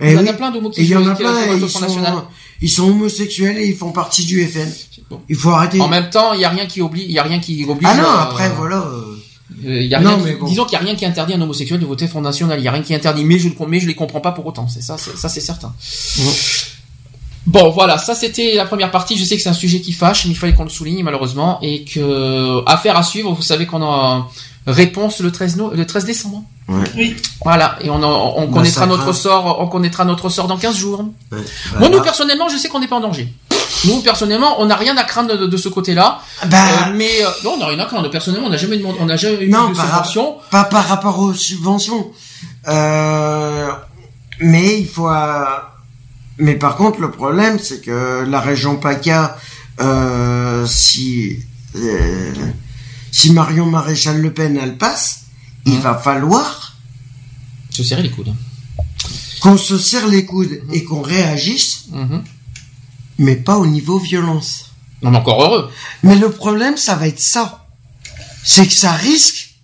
Eh 0.00 0.08
il 0.10 0.12
y 0.12 0.16
en 0.18 0.22
oui. 0.22 0.28
a 0.28 0.32
plein 0.34 0.50
d'homos 0.52 0.70
qui 0.70 0.82
qui- 0.86 0.92
ils 0.92 1.68
sont, 1.68 2.24
ils 2.60 2.70
sont 2.70 2.84
homosexuels 2.88 3.58
et 3.58 3.66
ils 3.66 3.74
font 3.76 3.90
partie 3.92 4.24
du 4.24 4.46
FN. 4.46 4.68
Bon. 5.10 5.20
Il 5.28 5.34
faut 5.36 5.50
arrêter. 5.50 5.80
En 5.80 5.88
même 5.88 6.10
temps, 6.10 6.34
il 6.34 6.40
y 6.40 6.44
a 6.44 6.50
rien 6.50 6.66
qui 6.66 6.82
oblige, 6.82 7.04
il 7.06 7.12
y 7.12 7.18
a 7.18 7.22
rien 7.22 7.40
qui 7.40 7.64
oblige. 7.64 7.88
Ah 7.90 7.96
non, 7.96 8.02
euh, 8.04 8.18
après, 8.24 8.50
voilà. 8.50 8.76
euh, 8.76 9.16
euh, 9.66 9.80
il 9.80 9.86
y 9.86 9.94
a 9.94 10.00
Non, 10.00 10.16
rien 10.16 10.24
mais 10.24 10.32
qui- 10.34 10.38
bon. 10.40 10.46
Disons 10.46 10.64
qu'il 10.66 10.74
y 10.74 10.76
a 10.76 10.84
rien 10.84 10.94
qui 10.94 11.04
interdit 11.06 11.32
un 11.34 11.40
homosexuel 11.40 11.80
de 11.80 11.86
voter 11.86 12.06
Front 12.06 12.20
National. 12.20 12.60
Il 12.60 12.64
y 12.64 12.68
a 12.68 12.72
rien 12.72 12.82
qui 12.82 12.94
interdit, 12.94 13.24
mais 13.24 13.38
je, 13.38 13.48
mais 13.66 13.80
je 13.80 13.86
les 13.88 13.94
comprends 13.94 14.20
pas 14.20 14.32
pour 14.32 14.44
autant. 14.46 14.68
C'est 14.68 14.82
ça, 14.82 14.96
c'est- 14.98 15.16
ça 15.16 15.28
c'est 15.28 15.40
certain. 15.40 15.72
Bon, 16.18 16.30
voilà, 17.52 17.98
ça 17.98 18.14
c'était 18.14 18.54
la 18.54 18.66
première 18.66 18.90
partie. 18.90 19.16
Je 19.16 19.24
sais 19.24 19.36
que 19.36 19.42
c'est 19.42 19.48
un 19.48 19.52
sujet 19.54 19.80
qui 19.80 19.92
fâche, 19.92 20.24
mais 20.26 20.32
il 20.32 20.36
fallait 20.36 20.54
qu'on 20.54 20.64
le 20.64 20.70
souligne 20.70 21.02
malheureusement 21.02 21.58
et 21.62 21.84
que 21.84 22.62
affaire 22.66 22.96
à 22.96 23.02
suivre. 23.02 23.32
Vous 23.32 23.42
savez 23.42 23.66
qu'on 23.66 23.82
a 23.82 24.26
réponse 24.66 25.20
le 25.20 25.32
13 25.32 25.56
no- 25.56 25.70
le 25.72 25.86
13 25.86 26.04
décembre. 26.04 26.42
Ouais. 26.68 26.84
Oui. 26.96 27.16
Voilà, 27.42 27.76
et 27.80 27.88
on, 27.88 28.02
en- 28.02 28.34
on 28.36 28.46
Bah, 28.48 28.58
connaîtra 28.58 28.84
notre 28.86 29.12
sort, 29.12 29.56
on 29.60 29.66
connaîtra 29.68 30.04
notre 30.04 30.28
sort 30.28 30.46
dans 30.46 30.58
15 30.58 30.76
jours. 30.76 31.06
ouais. 31.32 31.38
Moi, 31.78 31.88
nous 31.88 32.02
personnellement, 32.02 32.48
je 32.50 32.58
sais 32.58 32.68
qu'on 32.68 32.80
n'est 32.80 32.88
pas 32.88 32.96
en 32.96 33.00
danger. 33.00 33.32
Nous 33.86 34.00
personnellement, 34.02 34.56
on 34.60 34.66
n'a 34.66 34.76
rien 34.76 34.94
à 34.98 35.04
craindre 35.04 35.38
de, 35.38 35.46
de 35.46 35.56
ce 35.56 35.70
côté-là. 35.70 36.20
Bah, 36.50 36.58
Euh, 36.58 36.92
mais 36.94 37.08
euh, 37.24 37.28
non, 37.44 37.52
on 37.54 37.58
n'a 37.58 37.66
rien 37.68 37.78
à 37.78 37.86
craindre. 37.86 38.10
Personnellement, 38.10 38.48
on 38.48 38.50
n'a 38.50 38.58
jamais 38.58 38.76
demandé, 38.76 38.98
on 39.00 39.06
n'a 39.06 39.16
jamais 39.16 39.44
eu 39.44 39.48
Non, 39.48 39.70
de 39.70 39.74
subvention. 39.74 40.36
pas 40.50 40.64
par 40.64 40.86
rapport 40.86 41.18
aux 41.18 41.32
subventions. 41.32 42.08
Euh, 42.68 43.68
mais 44.40 44.80
il 44.80 44.86
faut. 44.86 45.08
euh, 45.08 45.44
Mais 46.38 46.54
par 46.54 46.76
contre, 46.76 47.00
le 47.00 47.10
problème, 47.10 47.58
c'est 47.58 47.80
que 47.80 48.24
la 48.28 48.40
région 48.40 48.76
PACA, 48.76 49.36
euh, 49.80 50.66
si 50.66 51.38
euh, 51.76 52.32
si 53.10 53.32
Marion 53.32 53.66
Maréchal 53.66 54.20
Le 54.20 54.32
Pen 54.32 54.56
elle 54.56 54.76
passe, 54.78 55.22
il 55.66 55.74
Mhm. 55.74 55.80
va 55.80 55.94
falloir 55.96 56.76
Se 57.70 57.82
serrer 57.82 58.02
les 58.02 58.10
coudes. 58.10 58.34
qu'on 59.40 59.56
se 59.56 59.78
serre 59.78 60.06
les 60.08 60.24
coudes 60.24 60.60
et 60.72 60.84
qu'on 60.84 61.02
réagisse, 61.02 61.84
Mhm. 61.90 62.22
mais 63.18 63.36
pas 63.36 63.56
au 63.58 63.66
niveau 63.66 63.98
violence. 63.98 64.66
On 65.02 65.12
est 65.14 65.16
encore 65.16 65.42
heureux. 65.42 65.70
Mais 66.02 66.16
le 66.16 66.30
problème, 66.30 66.76
ça 66.76 66.96
va 66.96 67.06
être 67.08 67.20
ça. 67.20 67.66
C'est 68.44 68.66
que 68.66 68.72
ça 68.72 68.92
risque, 68.92 69.54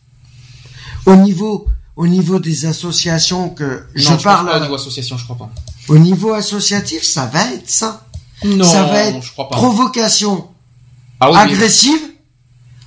au 1.07 1.17
niveau, 1.17 1.67
au 1.97 2.07
niveau 2.07 2.39
des 2.39 2.67
associations 2.67 3.51
que 3.51 3.85
je 3.95 4.11
non, 4.11 4.19
je 4.19 4.25
parle, 4.25 4.47
pas 4.47 4.57
au 4.59 4.61
niveau 4.61 4.75
association, 4.75 5.17
je 5.17 5.25
crois 5.25 5.37
pas. 5.37 5.51
au 5.89 5.99
niveau 5.99 6.33
associatif, 6.35 7.03
ça 7.05 7.27
va 7.27 7.43
être 7.53 7.71
ça. 7.71 8.07
Non, 8.45 8.65
ça 8.65 8.83
va 8.85 8.99
être 9.05 9.23
je 9.23 9.31
crois 9.33 9.49
pas. 9.49 9.57
provocation 9.57 10.49
Ah 11.21 11.31
oui, 11.31 11.37
agressive 11.39 12.01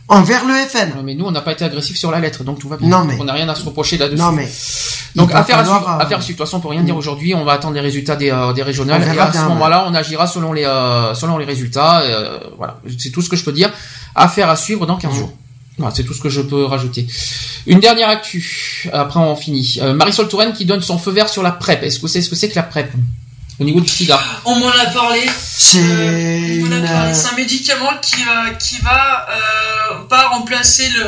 envers 0.09 0.45
le 0.45 0.53
FN. 0.53 0.97
Ouais, 0.97 1.03
mais 1.03 1.15
nous, 1.15 1.25
on 1.25 1.31
n'a 1.31 1.41
pas 1.41 1.53
été 1.53 1.63
agressif 1.65 1.97
sur 1.97 2.11
la 2.11 2.19
lettre, 2.19 2.43
donc 2.43 2.59
tout 2.59 2.67
va 2.69 2.77
bien. 2.77 2.87
Non, 2.89 3.05
mais- 3.05 3.17
on 3.19 3.23
n'a 3.23 3.33
rien 3.33 3.47
à 3.49 3.55
se 3.55 3.63
reprocher 3.65 3.97
là-dessus. 3.97 4.21
Non, 4.21 4.31
mais. 4.31 4.47
Donc 5.15 5.33
affaire 5.33 5.57
à 5.59 5.63
suivre. 5.65 5.89
euh, 5.89 5.97
Affaire 6.03 6.17
à 6.19 6.21
suivre. 6.21 6.37
De 6.37 6.43
toute 6.43 6.47
façon, 6.47 6.57
on 6.57 6.59
peut 6.59 6.67
rien 6.67 6.83
dire 6.83 6.95
aujourd'hui. 6.95 7.33
On 7.33 7.43
va 7.43 7.53
attendre 7.53 7.73
les 7.73 7.81
résultats 7.81 8.15
des, 8.15 8.29
euh, 8.29 8.53
des 8.53 8.61
régionales. 8.61 9.01
On 9.09 9.13
Et 9.13 9.19
à 9.19 9.31
ce 9.33 9.39
moment-là, 9.39 9.85
on 9.87 9.93
agira 9.95 10.27
selon 10.27 10.53
les 10.53 10.65
euh, 10.65 11.13
selon 11.15 11.37
les 11.37 11.45
résultats. 11.45 12.01
euh, 12.01 12.39
voilà, 12.57 12.79
c'est 12.99 13.09
tout 13.09 13.21
ce 13.21 13.29
que 13.29 13.35
je 13.35 13.43
peux 13.43 13.51
dire. 13.53 13.71
Affaire 14.15 14.49
à 14.49 14.55
suivre 14.55 14.85
dans 14.85 14.97
15 14.97 15.15
jours. 15.15 15.33
Voilà, 15.77 15.93
c'est 15.95 16.03
tout 16.03 16.13
ce 16.13 16.21
que 16.21 16.29
je 16.29 16.41
peux 16.41 16.65
rajouter. 16.65 17.05
Une 17.67 17.79
dernière 17.79 18.09
actu. 18.09 18.89
Après, 18.93 19.19
on 19.19 19.35
finit. 19.35 19.77
Euh, 19.81 19.93
Marisol 19.93 20.27
Touraine 20.27 20.53
qui 20.53 20.65
donne 20.65 20.81
son 20.81 20.97
feu 20.97 21.11
vert 21.11 21.29
sur 21.29 21.43
la 21.43 21.51
PrEP. 21.51 21.83
Est-ce 21.83 21.99
que 21.99 22.07
c'est 22.07 22.21
ce 22.21 22.29
que 22.29 22.35
c'est 22.35 22.49
que 22.49 22.55
la 22.55 22.63
PrEP 22.63 22.91
au 23.59 23.63
niveau 23.63 23.79
du 23.79 23.87
SIDA? 23.89 24.19
On 24.45 24.55
m'en 24.55 24.69
a 24.69 24.85
parlé. 24.87 25.21
C'est 25.47 25.77
Euh, 25.79 26.61
on 26.61 26.65
m'en 26.65 26.71
a 26.75 26.77
une, 26.79 26.85
parlé. 26.87 27.11
euh, 27.11 27.13
C'est 27.13 27.27
un 27.33 27.35
médicament 27.35 27.91
qui 28.01 28.23
va, 28.23 28.49
qui 28.55 28.77
va 28.79 29.27
euh, 29.29 30.03
pas 30.09 30.27
remplacer 30.29 30.89
le, 30.89 31.05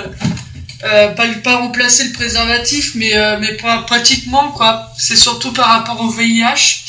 euh, 0.84 1.08
pas, 1.16 1.26
pas 1.44 1.58
remplacer 1.58 2.04
le 2.06 2.14
préservatif, 2.14 2.92
mais, 2.96 3.16
euh, 3.16 3.38
mais 3.40 3.54
pas, 3.54 3.80
pratiquement 3.84 4.52
quoi. 4.52 4.92
C'est 5.00 5.16
surtout 5.16 5.52
par 5.52 5.68
rapport 5.70 6.00
au 6.02 6.10
VIH. 6.10 6.84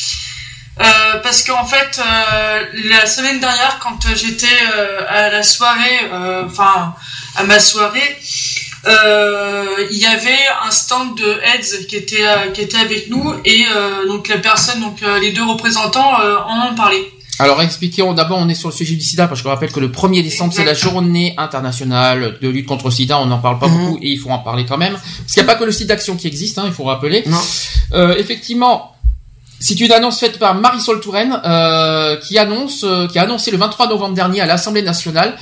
Euh, 0.80 1.18
parce 1.22 1.42
qu'en 1.42 1.66
fait, 1.66 1.98
euh, 1.98 2.62
la 2.90 3.04
semaine 3.06 3.38
dernière, 3.38 3.78
quand 3.82 3.98
j'étais 4.16 4.46
euh, 4.74 5.00
à 5.08 5.28
la 5.30 5.42
soirée, 5.42 6.00
euh, 6.12 6.44
enfin 6.46 6.94
à 7.36 7.44
ma 7.44 7.58
soirée, 7.60 8.16
euh, 8.86 9.64
il 9.90 9.98
y 9.98 10.06
avait 10.06 10.38
un 10.66 10.70
stand 10.70 11.16
de 11.18 11.40
AIDS 11.44 11.86
qui 11.88 11.96
était 11.96 12.24
euh, 12.26 12.50
qui 12.52 12.62
était 12.62 12.78
avec 12.78 13.10
nous 13.10 13.34
et 13.44 13.64
euh, 13.74 14.06
donc 14.08 14.28
la 14.28 14.38
personne, 14.38 14.80
donc 14.80 15.00
les 15.20 15.32
deux 15.32 15.44
représentants 15.44 16.20
euh, 16.20 16.36
en 16.46 16.70
ont 16.70 16.74
parlé. 16.74 17.12
Alors 17.38 17.62
expliquons 17.62 18.12
d'abord, 18.12 18.38
on 18.38 18.48
est 18.50 18.54
sur 18.54 18.68
le 18.68 18.74
sujet 18.74 18.94
du 18.94 19.00
sida 19.04 19.26
parce 19.26 19.40
que 19.40 19.44
je 19.48 19.48
rappelle 19.52 19.72
que 19.72 19.80
le 19.80 19.88
1er 19.88 20.22
décembre 20.22 20.52
c'est 20.54 20.64
la 20.64 20.74
journée 20.74 21.34
internationale 21.38 22.38
de 22.40 22.48
lutte 22.48 22.66
contre 22.66 22.86
le 22.86 22.90
sida. 22.90 23.18
On 23.18 23.26
n'en 23.26 23.38
parle 23.38 23.58
pas 23.58 23.68
Mhm. 23.68 23.78
beaucoup 23.86 23.98
et 24.02 24.08
il 24.10 24.18
faut 24.18 24.30
en 24.30 24.38
parler 24.38 24.64
quand 24.66 24.76
même 24.78 24.92
parce 24.94 25.32
qu'il 25.32 25.42
n'y 25.42 25.48
a 25.48 25.52
pas 25.52 25.58
que 25.58 25.64
le 25.64 25.72
sida 25.72 25.94
action 25.94 26.16
qui 26.16 26.26
existe, 26.26 26.58
hein, 26.58 26.64
il 26.66 26.72
faut 26.72 26.84
rappeler. 26.84 27.22
Non. 27.26 27.38
Euh, 27.92 28.14
effectivement, 28.18 28.94
c'est 29.60 29.78
une 29.80 29.92
annonce 29.92 30.18
faite 30.18 30.38
par 30.38 30.54
Marisol 30.54 31.00
Touraine 31.00 31.40
euh, 31.44 32.16
qui 32.16 32.38
annonce, 32.38 32.82
euh, 32.84 33.06
qui 33.06 33.18
a 33.18 33.22
annoncé 33.22 33.50
le 33.50 33.58
23 33.58 33.88
novembre 33.88 34.14
dernier 34.14 34.40
à 34.40 34.46
l'Assemblée 34.46 34.82
nationale 34.82 35.36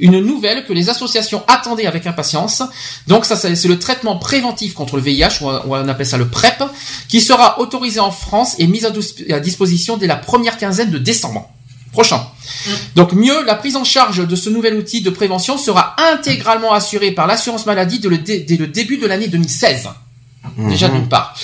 une 0.00 0.18
nouvelle 0.20 0.64
que 0.64 0.72
les 0.72 0.90
associations 0.90 1.44
attendaient 1.46 1.86
avec 1.86 2.04
impatience. 2.08 2.62
Donc 3.06 3.24
ça, 3.24 3.36
c'est 3.36 3.68
le 3.68 3.78
traitement 3.78 4.16
préventif 4.16 4.74
contre 4.74 4.96
le 4.96 5.02
VIH, 5.02 5.40
ou 5.42 5.48
on 5.72 5.88
appelle 5.88 6.06
ça 6.06 6.16
le 6.16 6.26
PrEP, 6.28 6.64
qui 7.08 7.20
sera 7.20 7.60
autorisé 7.60 8.00
en 8.00 8.10
France 8.10 8.56
et 8.58 8.66
mis 8.66 8.84
à 8.84 8.90
dis- 8.90 9.30
à 9.32 9.38
disposition 9.38 9.96
dès 9.96 10.08
la 10.08 10.16
première 10.16 10.56
quinzaine 10.58 10.90
de 10.90 10.98
décembre 10.98 11.48
prochain. 11.92 12.26
Donc 12.96 13.12
mieux, 13.12 13.44
la 13.44 13.54
prise 13.54 13.76
en 13.76 13.84
charge 13.84 14.26
de 14.26 14.34
ce 14.34 14.50
nouvel 14.50 14.74
outil 14.76 15.00
de 15.00 15.10
prévention 15.10 15.58
sera 15.58 15.94
intégralement 16.12 16.72
assurée 16.72 17.12
par 17.12 17.28
l'assurance 17.28 17.64
maladie 17.64 18.00
dès 18.00 18.08
le, 18.08 18.18
dé- 18.18 18.40
dès 18.40 18.56
le 18.56 18.66
début 18.66 18.98
de 18.98 19.06
l'année 19.06 19.28
2016. 19.28 19.90
Déjà 20.58 20.88
d'une 20.88 21.08
part. 21.08 21.34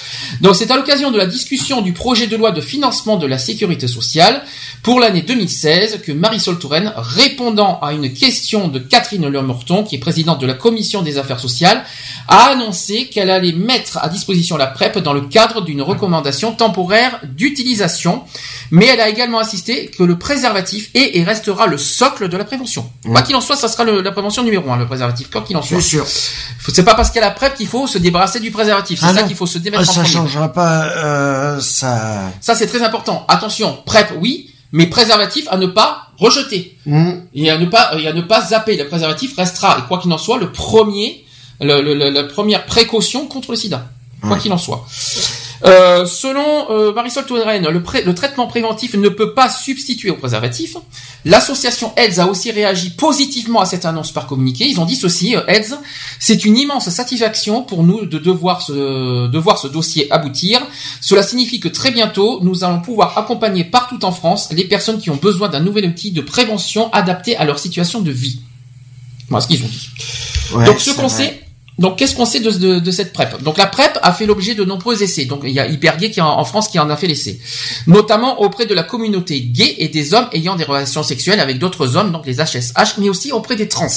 Donc 0.40 0.54
c'est 0.56 0.70
à 0.70 0.76
l'occasion 0.76 1.10
de 1.10 1.16
la 1.18 1.26
discussion 1.26 1.80
du 1.80 1.92
projet 1.92 2.26
de 2.26 2.36
loi 2.36 2.52
de 2.52 2.60
financement 2.60 3.16
de 3.16 3.26
la 3.26 3.38
sécurité 3.38 3.88
sociale 3.88 4.42
pour 4.82 5.00
l'année 5.00 5.22
2016 5.22 6.00
que 6.02 6.12
Marisol 6.12 6.58
Touraine, 6.58 6.92
répondant 6.96 7.80
à 7.80 7.92
une 7.92 8.12
question 8.12 8.68
de 8.68 8.78
Catherine 8.78 9.26
Lemorton, 9.26 9.84
qui 9.84 9.96
est 9.96 9.98
présidente 9.98 10.40
de 10.40 10.46
la 10.46 10.54
commission 10.54 11.02
des 11.02 11.18
affaires 11.18 11.40
sociales, 11.40 11.82
a 12.28 12.50
annoncé 12.50 13.06
qu'elle 13.06 13.30
allait 13.30 13.52
mettre 13.52 13.98
à 14.02 14.08
disposition 14.08 14.56
la 14.56 14.66
PrEP 14.66 14.98
dans 14.98 15.12
le 15.12 15.22
cadre 15.22 15.62
d'une 15.62 15.82
recommandation 15.82 16.52
temporaire 16.52 17.20
d'utilisation, 17.24 18.22
mais 18.70 18.86
elle 18.86 19.00
a 19.00 19.08
également 19.08 19.40
insisté 19.40 19.86
que 19.86 20.02
le 20.02 20.18
préservatif 20.18 20.90
est 20.94 21.16
et 21.18 21.24
restera 21.24 21.66
le 21.66 21.78
socle 21.78 22.28
de 22.28 22.36
la 22.36 22.44
prévention. 22.44 22.88
Quoi 23.04 23.22
qu'il 23.22 23.34
en 23.36 23.40
soit, 23.40 23.56
ça 23.56 23.68
sera 23.68 23.84
le- 23.84 24.00
la 24.02 24.12
prévention 24.12 24.42
numéro 24.44 24.70
un, 24.70 24.76
le 24.76 24.86
préservatif, 24.86 25.30
quoi 25.30 25.42
qu'il 25.42 25.56
en 25.56 25.62
soit. 25.62 25.80
C'est 25.80 25.88
sûr. 25.88 26.06
C'est 26.72 26.84
pas 26.84 26.94
parce 26.94 27.10
qu'il 27.10 27.20
y 27.20 27.24
a 27.24 27.26
la 27.28 27.32
PrEP 27.34 27.54
qu'il 27.56 27.66
faut 27.66 27.86
se 27.86 27.98
débarrasser 27.98 28.40
du 28.40 28.50
préservatif. 28.50 28.89
C'est 28.98 29.06
Ah 29.06 29.14
ça 29.14 29.22
qu'il 29.24 29.36
faut 29.36 29.46
se 29.46 29.58
Ah, 29.58 29.60
démettre 29.60 29.82
en 29.82 29.92
ça 29.92 30.00
premier. 30.00 30.08
changera 30.14 30.52
pas, 30.52 30.84
euh, 30.96 31.60
ça. 31.60 32.30
Ça, 32.40 32.54
c'est 32.54 32.66
très 32.66 32.82
important. 32.82 33.24
Attention, 33.28 33.78
PrEP, 33.86 34.12
oui, 34.20 34.50
mais 34.72 34.86
préservatif 34.86 35.46
à 35.50 35.56
ne 35.56 35.66
pas 35.66 36.08
rejeter. 36.18 36.76
Hmm. 36.86 37.12
Et 37.34 37.50
à 37.50 37.58
ne 37.58 37.66
pas, 37.66 37.92
et 37.98 38.06
à 38.06 38.12
ne 38.12 38.22
pas 38.22 38.40
zapper. 38.42 38.76
Le 38.76 38.86
préservatif 38.88 39.36
restera, 39.36 39.78
et 39.78 39.82
quoi 39.88 39.98
qu'il 39.98 40.12
en 40.12 40.18
soit, 40.18 40.38
le 40.38 40.52
premier, 40.52 41.24
le- 41.60 41.82
le- 41.82 41.94
le- 41.94 42.10
la 42.10 42.24
première 42.24 42.66
précaution 42.66 43.26
contre 43.26 43.50
le 43.52 43.56
sida. 43.56 43.86
Quoi 44.22 44.36
qu'il 44.36 44.52
en 44.52 44.58
soit. 44.58 44.86
Euh, 45.64 46.06
selon 46.06 46.70
euh, 46.70 46.92
Marisol 46.94 47.26
Touraine, 47.26 47.68
le, 47.68 47.82
le 48.04 48.14
traitement 48.14 48.46
préventif 48.46 48.94
ne 48.94 49.08
peut 49.08 49.34
pas 49.34 49.50
substituer 49.50 50.10
au 50.10 50.16
préservatif. 50.16 50.76
L'association 51.26 51.92
AIDS 51.96 52.18
a 52.18 52.26
aussi 52.26 52.50
réagi 52.50 52.90
positivement 52.90 53.60
à 53.60 53.66
cette 53.66 53.84
annonce 53.84 54.10
par 54.10 54.26
communiqué. 54.26 54.66
Ils 54.66 54.80
ont 54.80 54.86
dit 54.86 54.96
ceci, 54.96 55.36
euh, 55.36 55.42
AIDS, 55.48 55.78
c'est 56.18 56.44
une 56.44 56.56
immense 56.56 56.88
satisfaction 56.88 57.62
pour 57.62 57.82
nous 57.82 58.06
de 58.06 58.18
devoir 58.18 58.62
ce, 58.62 59.28
de 59.28 59.38
voir 59.38 59.58
ce 59.58 59.68
dossier 59.68 60.10
aboutir. 60.10 60.60
Cela 61.02 61.22
signifie 61.22 61.60
que 61.60 61.68
très 61.68 61.90
bientôt, 61.90 62.40
nous 62.42 62.64
allons 62.64 62.80
pouvoir 62.80 63.18
accompagner 63.18 63.64
partout 63.64 64.02
en 64.04 64.12
France 64.12 64.48
les 64.52 64.64
personnes 64.64 64.98
qui 64.98 65.10
ont 65.10 65.16
besoin 65.16 65.48
d'un 65.48 65.60
nouvel 65.60 65.84
outil 65.84 66.10
de 66.10 66.22
prévention 66.22 66.90
adapté 66.92 67.36
à 67.36 67.44
leur 67.44 67.58
situation 67.58 68.00
de 68.00 68.10
vie. 68.10 68.40
Voilà 69.28 69.42
ce 69.42 69.48
qu'ils 69.48 69.62
ont 69.62 69.68
dit. 69.68 69.88
Ouais, 70.54 70.64
Donc 70.64 70.80
ce 70.80 70.90
qu'on 70.90 71.08
sait, 71.08 71.39
donc 71.80 71.96
qu'est-ce 71.96 72.14
qu'on 72.14 72.26
sait 72.26 72.40
de, 72.40 72.50
de, 72.50 72.78
de 72.78 72.90
cette 72.90 73.14
PrEP? 73.14 73.42
Donc 73.42 73.56
la 73.56 73.66
PrEP 73.66 73.98
a 74.02 74.12
fait 74.12 74.26
l'objet 74.26 74.54
de 74.54 74.64
nombreux 74.64 75.02
essais. 75.02 75.24
Donc 75.24 75.40
il 75.44 75.50
y 75.50 75.58
a 75.58 75.66
Hypergay 75.66 76.10
qui 76.10 76.20
en, 76.20 76.28
en 76.28 76.44
France 76.44 76.68
qui 76.68 76.78
en 76.78 76.90
a 76.90 76.96
fait 76.96 77.06
l'essai, 77.06 77.40
notamment 77.86 78.42
auprès 78.42 78.66
de 78.66 78.74
la 78.74 78.82
communauté 78.82 79.40
gay 79.40 79.76
et 79.78 79.88
des 79.88 80.12
hommes 80.12 80.28
ayant 80.32 80.56
des 80.56 80.64
relations 80.64 81.02
sexuelles 81.02 81.40
avec 81.40 81.58
d'autres 81.58 81.96
hommes, 81.96 82.12
donc 82.12 82.26
les 82.26 82.36
HSH, 82.36 82.98
mais 82.98 83.08
aussi 83.08 83.32
auprès 83.32 83.56
des 83.56 83.66
trans. 83.66 83.88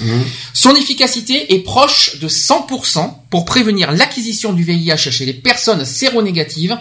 Mmh. 0.00 0.06
Son 0.54 0.74
efficacité 0.74 1.52
est 1.52 1.58
proche 1.58 2.18
de 2.20 2.28
100% 2.28 3.12
pour 3.28 3.44
prévenir 3.44 3.92
l'acquisition 3.92 4.54
du 4.54 4.64
VIH 4.64 5.10
chez 5.10 5.26
les 5.26 5.34
personnes 5.34 5.84
séronégatives 5.84 6.78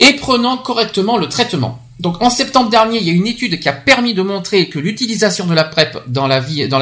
et 0.00 0.12
prenant 0.14 0.58
correctement 0.58 1.16
le 1.16 1.28
traitement. 1.28 1.82
Donc 2.00 2.22
en 2.22 2.30
septembre 2.30 2.70
dernier, 2.70 2.98
il 2.98 3.06
y 3.06 3.10
a 3.10 3.12
une 3.12 3.26
étude 3.26 3.58
qui 3.58 3.68
a 3.68 3.72
permis 3.72 4.14
de 4.14 4.22
montrer 4.22 4.68
que 4.68 4.78
l'utilisation 4.78 5.46
de 5.46 5.54
la 5.54 5.64
PrEP 5.64 5.98
dans 6.06 6.28
la 6.28 6.38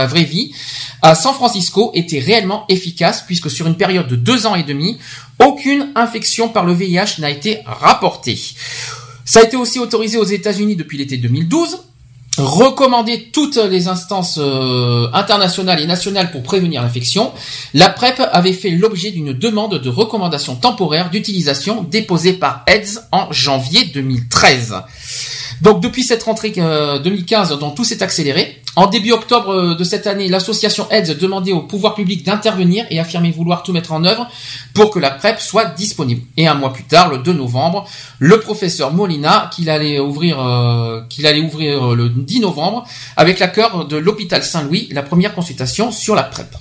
vraie 0.07 0.25
vie, 0.25 0.53
à 1.01 1.15
San 1.15 1.33
Francisco 1.33 1.91
était 1.95 2.19
réellement 2.19 2.67
efficace 2.69 3.23
puisque 3.27 3.51
sur 3.51 3.67
une 3.67 3.77
période 3.77 4.09
de 4.09 4.17
deux 4.17 4.47
ans 4.47 4.55
et 4.55 4.63
demi, 4.63 4.99
aucune 5.39 5.91
infection 5.95 6.49
par 6.49 6.67
le 6.67 6.75
VIH 6.75 7.19
n'a 7.21 7.31
été 7.31 7.61
rapportée. 7.65 8.39
Ça 9.25 9.41
a 9.41 9.43
été 9.43 9.57
aussi 9.57 9.79
autorisé 9.79 10.19
aux 10.19 10.25
États-Unis 10.25 10.77
depuis 10.77 10.99
l'été 10.99 11.17
2012 11.17 11.79
recommander 12.39 13.31
toutes 13.33 13.57
les 13.57 13.89
instances 13.89 14.39
euh, 14.39 15.09
internationales 15.13 15.81
et 15.81 15.87
nationales 15.87 16.31
pour 16.31 16.43
prévenir 16.43 16.83
l'infection, 16.83 17.33
la 17.75 17.89
PrEP 17.89 18.21
avait 18.33 18.53
fait 18.53 18.71
l'objet 18.71 19.11
d'une 19.11 19.33
demande 19.33 19.79
de 19.79 19.89
recommandation 19.89 20.57
temporaire 20.57 21.11
d'utilisation 21.11 21.83
déposée 21.83 22.35
par 22.35 22.63
AIDS 22.67 23.01
en 23.13 23.33
janvier 23.33 23.85
2013. 23.87 24.75
Donc 25.63 25.81
depuis 25.81 26.03
cette 26.03 26.23
rentrée 26.23 26.51
2015, 26.51 27.53
euh, 27.53 27.57
dont 27.57 27.71
tout 27.71 27.85
s'est 27.85 28.03
accéléré, 28.03 28.63
en 28.77 28.89
début 28.89 29.13
octobre 29.13 29.51
euh, 29.51 29.75
de 29.75 29.85
cette 29.85 30.07
année, 30.07 30.29
l'association 30.29 30.87
AIDS 30.91 31.17
demandait 31.19 31.53
au 31.53 31.61
pouvoir 31.61 31.95
public 31.95 32.25
d'intervenir 32.25 32.85
et 32.91 33.01
affirmait 33.01 33.31
vouloir 33.31 33.63
tout 33.63 33.73
mettre 33.73 33.93
en 33.93 34.05
œuvre 34.05 34.29
pour 34.75 34.91
que 34.91 34.99
la 34.99 35.11
PrEP 35.11 35.41
soit 35.41 35.65
disponible. 35.65 36.23
Et 36.37 36.47
un 36.47 36.55
mois 36.55 36.73
plus 36.73 36.85
tard, 36.85 37.09
le 37.09 37.19
2 37.19 37.33
novembre, 37.33 37.89
le 38.19 38.39
professeur 38.41 38.93
Molina, 38.93 39.51
qu'il 39.55 39.71
allait 39.71 39.99
ouvrir, 39.99 40.41
euh, 40.41 41.01
qu'il 41.09 41.27
allait 41.27 41.41
ouvrir 41.41 41.95
le 41.95 42.11
10 42.11 42.41
novembre, 42.41 42.87
avec 43.17 43.39
l'accord 43.39 43.87
de 43.87 43.97
l'hôpital 43.97 44.43
Saint-Louis, 44.43 44.89
la 44.93 45.03
première 45.03 45.35
consultation 45.35 45.91
sur 45.91 46.15
la 46.15 46.23
PrEP. 46.23 46.55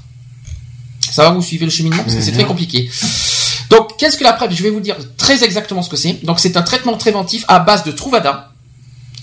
Ça 1.11 1.24
va, 1.24 1.30
vous 1.32 1.41
suivez 1.41 1.65
le 1.65 1.72
cheminement? 1.72 2.01
Parce 2.03 2.15
que 2.15 2.22
c'est 2.22 2.32
très 2.32 2.45
compliqué. 2.45 2.90
Donc, 3.69 3.98
qu'est-ce 3.98 4.17
que 4.17 4.24
la 4.24 4.33
PrEP? 4.33 4.51
Je 4.51 4.64
vais 4.64 4.69
vous 4.69 4.80
dire 4.80 4.95
très 5.17 5.43
exactement 5.43 5.82
ce 5.82 5.90
que 5.90 5.98
c'est. 5.98 6.25
Donc, 6.25 6.40
c'est 6.40 6.56
un 6.57 6.61
traitement 6.61 6.95
préventif 6.95 7.45
à 7.48 7.59
base 7.59 7.83
de 7.83 7.91
Truvada, 7.91 8.51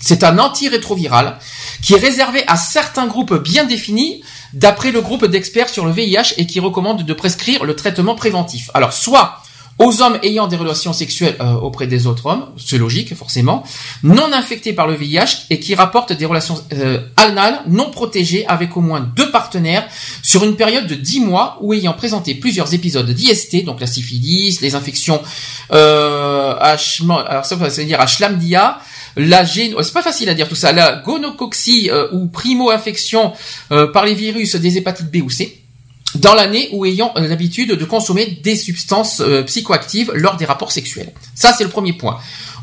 c'est 0.03 0.25
un 0.25 0.37
antirétroviral 0.37 1.37
qui 1.81 1.93
est 1.93 1.99
réservé 1.99 2.43
à 2.47 2.57
certains 2.57 3.07
groupes 3.07 3.41
bien 3.41 3.63
définis 3.63 4.21
d'après 4.53 4.91
le 4.91 4.99
groupe 4.99 5.25
d'experts 5.25 5.69
sur 5.69 5.85
le 5.85 5.93
VIH 5.93 6.33
et 6.37 6.45
qui 6.45 6.59
recommande 6.59 7.03
de 7.03 7.13
prescrire 7.13 7.63
le 7.63 7.75
traitement 7.75 8.13
préventif. 8.13 8.69
Alors 8.73 8.91
soit 8.91 9.39
aux 9.79 10.01
hommes 10.01 10.19
ayant 10.21 10.47
des 10.47 10.55
relations 10.55 10.93
sexuelles 10.93 11.35
euh, 11.39 11.53
auprès 11.53 11.87
des 11.87 12.05
autres 12.05 12.27
hommes, 12.27 12.45
c'est 12.57 12.77
logique 12.77 13.15
forcément, 13.15 13.63
non 14.03 14.31
infectés 14.31 14.73
par 14.73 14.87
le 14.87 14.93
VIH 14.93 15.47
et 15.49 15.59
qui 15.59 15.73
rapportent 15.73 16.13
des 16.13 16.25
relations 16.25 16.61
euh, 16.73 16.99
anales 17.17 17.61
non 17.67 17.89
protégées 17.89 18.45
avec 18.47 18.77
au 18.77 18.81
moins 18.81 18.99
deux 18.99 19.31
partenaires 19.31 19.87
sur 20.21 20.43
une 20.43 20.57
période 20.57 20.85
de 20.85 20.95
10 20.95 21.21
mois 21.21 21.57
ou 21.61 21.73
ayant 21.73 21.93
présenté 21.93 22.35
plusieurs 22.35 22.73
épisodes 22.73 23.09
d'IST, 23.09 23.63
donc 23.63 23.79
la 23.79 23.87
syphilis, 23.87 24.61
les 24.61 24.75
infections 24.75 25.21
euh, 25.71 26.55
alors 26.59 27.45
la 29.15 29.45
c'est 29.45 29.93
pas 29.93 30.01
facile 30.01 30.29
à 30.29 30.33
dire 30.33 30.47
tout 30.49 30.55
ça, 30.55 30.71
la 30.71 30.95
gonocoxie 30.95 31.89
euh, 31.91 32.07
ou 32.11 32.27
primo-infection 32.27 33.33
euh, 33.71 33.87
par 33.87 34.05
les 34.05 34.15
virus 34.15 34.55
des 34.55 34.77
hépatites 34.77 35.11
B 35.11 35.17
ou 35.23 35.29
C 35.29 35.59
dans 36.15 36.33
l'année 36.33 36.69
ou 36.73 36.85
ayant 36.85 37.11
l'habitude 37.15 37.71
de 37.71 37.85
consommer 37.85 38.39
des 38.43 38.55
substances 38.55 39.19
euh, 39.19 39.43
psychoactives 39.43 40.11
lors 40.13 40.37
des 40.37 40.45
rapports 40.45 40.71
sexuels. 40.71 41.11
Ça, 41.33 41.53
c'est 41.57 41.63
le 41.63 41.71
premier 41.71 41.93
point. 41.93 42.19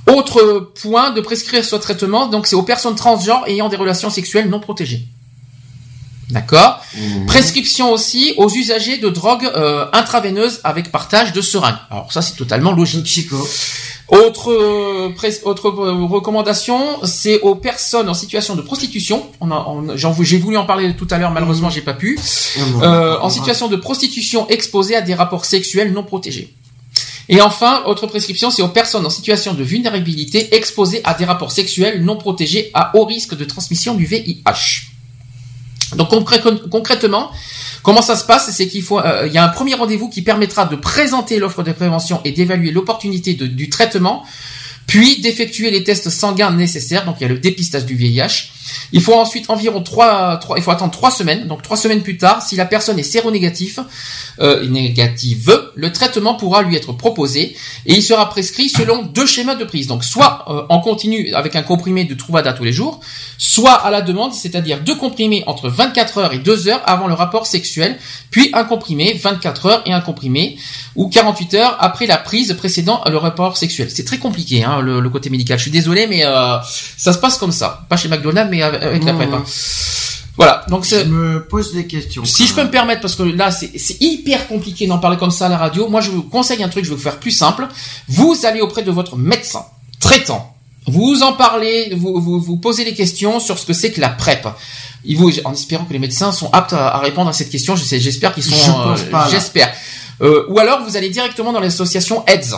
Autre 0.06 0.72
point 0.80 1.10
de 1.10 1.20
prescrire 1.20 1.64
ce 1.64 1.76
traitement, 1.76 2.26
donc 2.28 2.46
c'est 2.46 2.56
aux 2.56 2.62
personnes 2.62 2.94
transgenres 2.94 3.44
ayant 3.48 3.68
des 3.68 3.76
relations 3.76 4.08
sexuelles 4.10 4.48
non 4.48 4.60
protégées. 4.60 5.06
D'accord? 6.30 6.80
Mmh. 6.94 7.26
Prescription 7.26 7.90
aussi 7.90 8.34
aux 8.36 8.48
usagers 8.48 8.98
de 8.98 9.08
drogues 9.08 9.50
intraveineuses 9.92 10.60
avec 10.62 10.92
partage 10.92 11.32
de 11.32 11.40
seringues. 11.40 11.74
Alors 11.90 12.12
ça, 12.12 12.22
c'est 12.22 12.36
totalement 12.36 12.70
logique. 12.70 13.04
Psycho. 13.04 13.36
Autre, 14.10 14.50
euh, 14.50 15.14
autre 15.44 15.68
euh, 15.68 16.04
recommandation, 16.06 17.04
c'est 17.04 17.40
aux 17.42 17.54
personnes 17.54 18.08
en 18.08 18.14
situation 18.14 18.56
de 18.56 18.62
prostitution. 18.62 19.24
On 19.40 19.94
j'ai 19.94 20.38
voulu 20.38 20.56
en 20.56 20.66
parler 20.66 20.96
tout 20.96 21.06
à 21.10 21.18
l'heure, 21.18 21.30
malheureusement 21.30 21.68
mmh. 21.68 21.72
j'ai 21.72 21.80
pas 21.80 21.94
pu. 21.94 22.18
Euh, 22.82 23.18
en 23.20 23.30
situation 23.30 23.68
de 23.68 23.76
prostitution 23.76 24.48
exposées 24.48 24.96
à 24.96 25.00
des 25.00 25.14
rapports 25.14 25.44
sexuels 25.44 25.92
non 25.92 26.02
protégés. 26.02 26.52
Et 27.28 27.40
enfin, 27.40 27.84
autre 27.86 28.08
prescription, 28.08 28.50
c'est 28.50 28.62
aux 28.62 28.68
personnes 28.68 29.06
en 29.06 29.10
situation 29.10 29.54
de 29.54 29.62
vulnérabilité 29.62 30.56
exposées 30.56 31.00
à 31.04 31.14
des 31.14 31.24
rapports 31.24 31.52
sexuels 31.52 32.02
non 32.02 32.16
protégés 32.16 32.72
à 32.74 32.96
haut 32.96 33.04
risque 33.04 33.36
de 33.36 33.44
transmission 33.44 33.94
du 33.94 34.06
VIH. 34.06 34.89
Donc 35.96 36.08
concrètement, 36.70 37.30
Comment 37.82 38.02
ça 38.02 38.16
se 38.16 38.24
passe? 38.24 38.50
C'est 38.50 38.68
qu'il 38.68 38.82
faut, 38.82 38.98
euh, 38.98 39.26
il 39.26 39.32
y 39.32 39.38
a 39.38 39.44
un 39.44 39.48
premier 39.48 39.74
rendez-vous 39.74 40.10
qui 40.10 40.22
permettra 40.22 40.66
de 40.66 40.76
présenter 40.76 41.38
l'offre 41.38 41.62
de 41.62 41.72
prévention 41.72 42.20
et 42.24 42.32
d'évaluer 42.32 42.72
l'opportunité 42.72 43.34
du 43.34 43.70
traitement, 43.70 44.24
puis 44.90 45.20
d'effectuer 45.20 45.70
les 45.70 45.84
tests 45.84 46.10
sanguins 46.10 46.50
nécessaires. 46.50 47.04
Donc 47.04 47.18
il 47.20 47.22
y 47.22 47.26
a 47.26 47.28
le 47.28 47.38
dépistage 47.38 47.84
du 47.86 47.94
VIH. 47.94 48.50
Il 48.92 49.00
faut 49.00 49.14
ensuite 49.14 49.48
environ 49.48 49.82
trois, 49.82 50.36
trois 50.38 50.58
il 50.58 50.64
faut 50.64 50.72
attendre 50.72 50.90
trois 50.90 51.12
semaines. 51.12 51.46
Donc 51.46 51.62
trois 51.62 51.76
semaines 51.76 52.02
plus 52.02 52.16
tard, 52.16 52.42
si 52.42 52.56
la 52.56 52.64
personne 52.64 52.98
est 52.98 53.04
séronégatif, 53.04 53.78
euh, 54.40 54.66
négative, 54.68 55.70
le 55.76 55.92
traitement 55.92 56.34
pourra 56.34 56.62
lui 56.62 56.74
être 56.74 56.92
proposé 56.92 57.56
et 57.86 57.94
il 57.94 58.02
sera 58.02 58.28
prescrit 58.28 58.68
selon 58.68 59.02
deux 59.02 59.26
schémas 59.26 59.54
de 59.54 59.64
prise. 59.64 59.86
Donc 59.86 60.02
soit 60.02 60.44
euh, 60.48 60.62
en 60.68 60.80
continu 60.80 61.32
avec 61.34 61.54
un 61.54 61.62
comprimé 61.62 62.02
de 62.02 62.14
Truvada 62.14 62.52
tous 62.52 62.64
les 62.64 62.72
jours, 62.72 62.98
soit 63.38 63.74
à 63.74 63.92
la 63.92 64.00
demande, 64.00 64.34
c'est-à-dire 64.34 64.80
deux 64.80 64.96
comprimés 64.96 65.44
entre 65.46 65.68
24 65.68 66.18
heures 66.18 66.32
et 66.32 66.38
2 66.38 66.66
heures 66.66 66.82
avant 66.84 67.06
le 67.06 67.14
rapport 67.14 67.46
sexuel, 67.46 67.96
puis 68.32 68.50
un 68.54 68.64
comprimé 68.64 69.12
24 69.12 69.66
heures 69.66 69.82
et 69.86 69.92
un 69.92 70.00
comprimé 70.00 70.58
ou 70.96 71.08
48 71.08 71.54
heures 71.54 71.76
après 71.78 72.06
la 72.06 72.16
prise 72.16 72.52
précédant 72.54 73.02
le 73.08 73.16
rapport 73.16 73.56
sexuel. 73.56 73.88
C'est 73.90 74.04
très 74.04 74.18
compliqué 74.18 74.64
hein, 74.64 74.79
le, 74.80 75.10
côté 75.10 75.30
médical. 75.30 75.58
Je 75.58 75.62
suis 75.62 75.70
désolé, 75.70 76.06
mais 76.06 76.24
euh, 76.24 76.58
ça 76.96 77.12
se 77.12 77.18
passe 77.18 77.38
comme 77.38 77.52
ça. 77.52 77.86
Pas 77.88 77.96
chez 77.96 78.08
McDonald's, 78.08 78.50
mais 78.50 78.62
avec 78.62 79.04
la 79.04 79.14
prépa. 79.14 79.42
Voilà, 80.36 80.64
donc 80.68 80.84
je 80.84 80.96
me 81.04 81.44
pose 81.44 81.74
des 81.74 81.86
questions. 81.86 82.24
Si 82.24 82.46
je 82.46 82.54
peux 82.54 82.62
me 82.62 82.70
permettre, 82.70 83.02
parce 83.02 83.14
que 83.14 83.24
là 83.24 83.50
c'est 83.50 84.00
hyper 84.00 84.48
compliqué 84.48 84.86
d'en 84.86 84.98
parler 84.98 85.18
comme 85.18 85.30
ça 85.30 85.46
à 85.46 85.48
la 85.50 85.58
radio, 85.58 85.88
moi 85.88 86.00
je 86.00 86.10
vous 86.10 86.22
conseille 86.22 86.62
un 86.62 86.68
truc, 86.68 86.84
je 86.84 86.90
vais 86.90 86.96
vous 86.96 87.02
faire 87.02 87.18
plus 87.18 87.30
simple. 87.30 87.68
Vous 88.08 88.34
allez 88.44 88.62
auprès 88.62 88.82
de 88.82 88.90
votre 88.90 89.16
médecin 89.16 89.66
traitant, 89.98 90.54
vous 90.86 91.22
en 91.22 91.34
parlez, 91.34 91.94
vous, 91.94 92.20
vous, 92.20 92.40
vous 92.40 92.56
posez 92.56 92.84
les 92.84 92.94
questions 92.94 93.38
sur 93.38 93.58
ce 93.58 93.66
que 93.66 93.72
c'est 93.72 93.92
que 93.92 94.00
la 94.00 94.08
PrEP. 94.08 94.48
Il 95.04 95.16
vous, 95.16 95.30
en 95.44 95.52
espérant 95.52 95.84
que 95.84 95.92
les 95.92 95.98
médecins 95.98 96.32
sont 96.32 96.50
aptes 96.52 96.72
à, 96.72 96.98
répondre 96.98 97.28
à 97.28 97.32
cette 97.32 97.50
question, 97.50 97.76
j'espère 97.76 98.34
qu'ils 98.34 98.44
sont, 98.44 98.88
euh, 98.88 98.96
j'espère. 99.30 99.72
Euh, 100.22 100.46
ou 100.48 100.58
alors 100.58 100.84
vous 100.84 100.96
allez 100.96 101.10
directement 101.10 101.52
dans 101.52 101.60
l'association 101.60 102.24
AIDS 102.26 102.56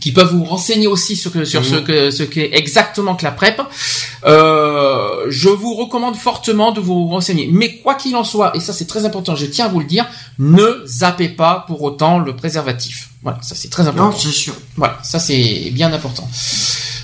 qui 0.00 0.12
peuvent 0.12 0.32
vous 0.32 0.44
renseigner 0.44 0.86
aussi 0.86 1.16
sur, 1.16 1.32
sur 1.46 1.64
ce 1.64 1.76
que 1.76 2.10
ce 2.10 2.22
qu'est 2.22 2.50
exactement 2.52 3.14
que 3.14 3.24
la 3.24 3.30
PrEP. 3.30 3.60
Euh, 4.24 5.24
je 5.28 5.48
vous 5.48 5.74
recommande 5.74 6.16
fortement 6.16 6.72
de 6.72 6.80
vous 6.80 7.08
renseigner. 7.08 7.48
Mais 7.50 7.76
quoi 7.76 7.94
qu'il 7.94 8.14
en 8.16 8.24
soit, 8.24 8.54
et 8.54 8.60
ça 8.60 8.72
c'est 8.72 8.86
très 8.86 9.04
important, 9.06 9.34
je 9.34 9.46
tiens 9.46 9.66
à 9.66 9.68
vous 9.68 9.80
le 9.80 9.86
dire, 9.86 10.06
ne 10.38 10.82
zappez 10.86 11.28
pas 11.28 11.64
pour 11.66 11.82
autant 11.82 12.18
le 12.18 12.36
préservatif. 12.36 13.10
Voilà, 13.22 13.38
ça 13.42 13.54
c'est 13.54 13.68
très 13.68 13.88
important. 13.88 14.10
Non, 14.10 14.16
c'est 14.16 14.30
sûr. 14.30 14.54
Voilà, 14.76 14.98
ça 15.02 15.18
c'est 15.18 15.70
bien 15.72 15.92
important. 15.92 16.28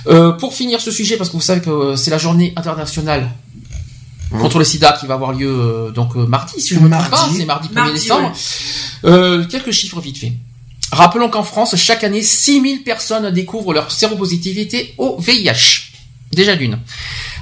Euh, 0.06 0.32
pour 0.32 0.52
finir 0.54 0.80
ce 0.80 0.90
sujet, 0.90 1.16
parce 1.16 1.30
que 1.30 1.36
vous 1.36 1.42
savez 1.42 1.62
que 1.62 1.96
c'est 1.96 2.10
la 2.10 2.18
journée 2.18 2.52
internationale 2.56 3.30
mmh. 4.30 4.38
contre 4.40 4.58
le 4.58 4.64
sida 4.64 4.92
qui 4.92 5.06
va 5.06 5.14
avoir 5.14 5.32
lieu 5.32 5.48
euh, 5.48 5.90
donc 5.90 6.16
euh, 6.16 6.26
mardi, 6.26 6.60
si 6.60 6.74
je 6.74 6.80
ne 6.80 6.84
me 6.84 6.90
trompe 6.90 7.10
pas, 7.10 7.28
c'est 7.34 7.46
mardi 7.46 7.68
1er 7.68 7.92
décembre. 7.92 8.32
Euh, 9.04 9.46
quelques 9.46 9.70
chiffres 9.70 10.00
vite 10.00 10.18
fait. 10.18 10.32
Rappelons 10.94 11.28
qu'en 11.28 11.42
France, 11.42 11.74
chaque 11.74 12.04
année, 12.04 12.22
6000 12.22 12.84
personnes 12.84 13.28
découvrent 13.32 13.74
leur 13.74 13.90
séropositivité 13.90 14.94
au 14.96 15.16
VIH. 15.18 15.90
Déjà 16.32 16.54
d'une. 16.54 16.78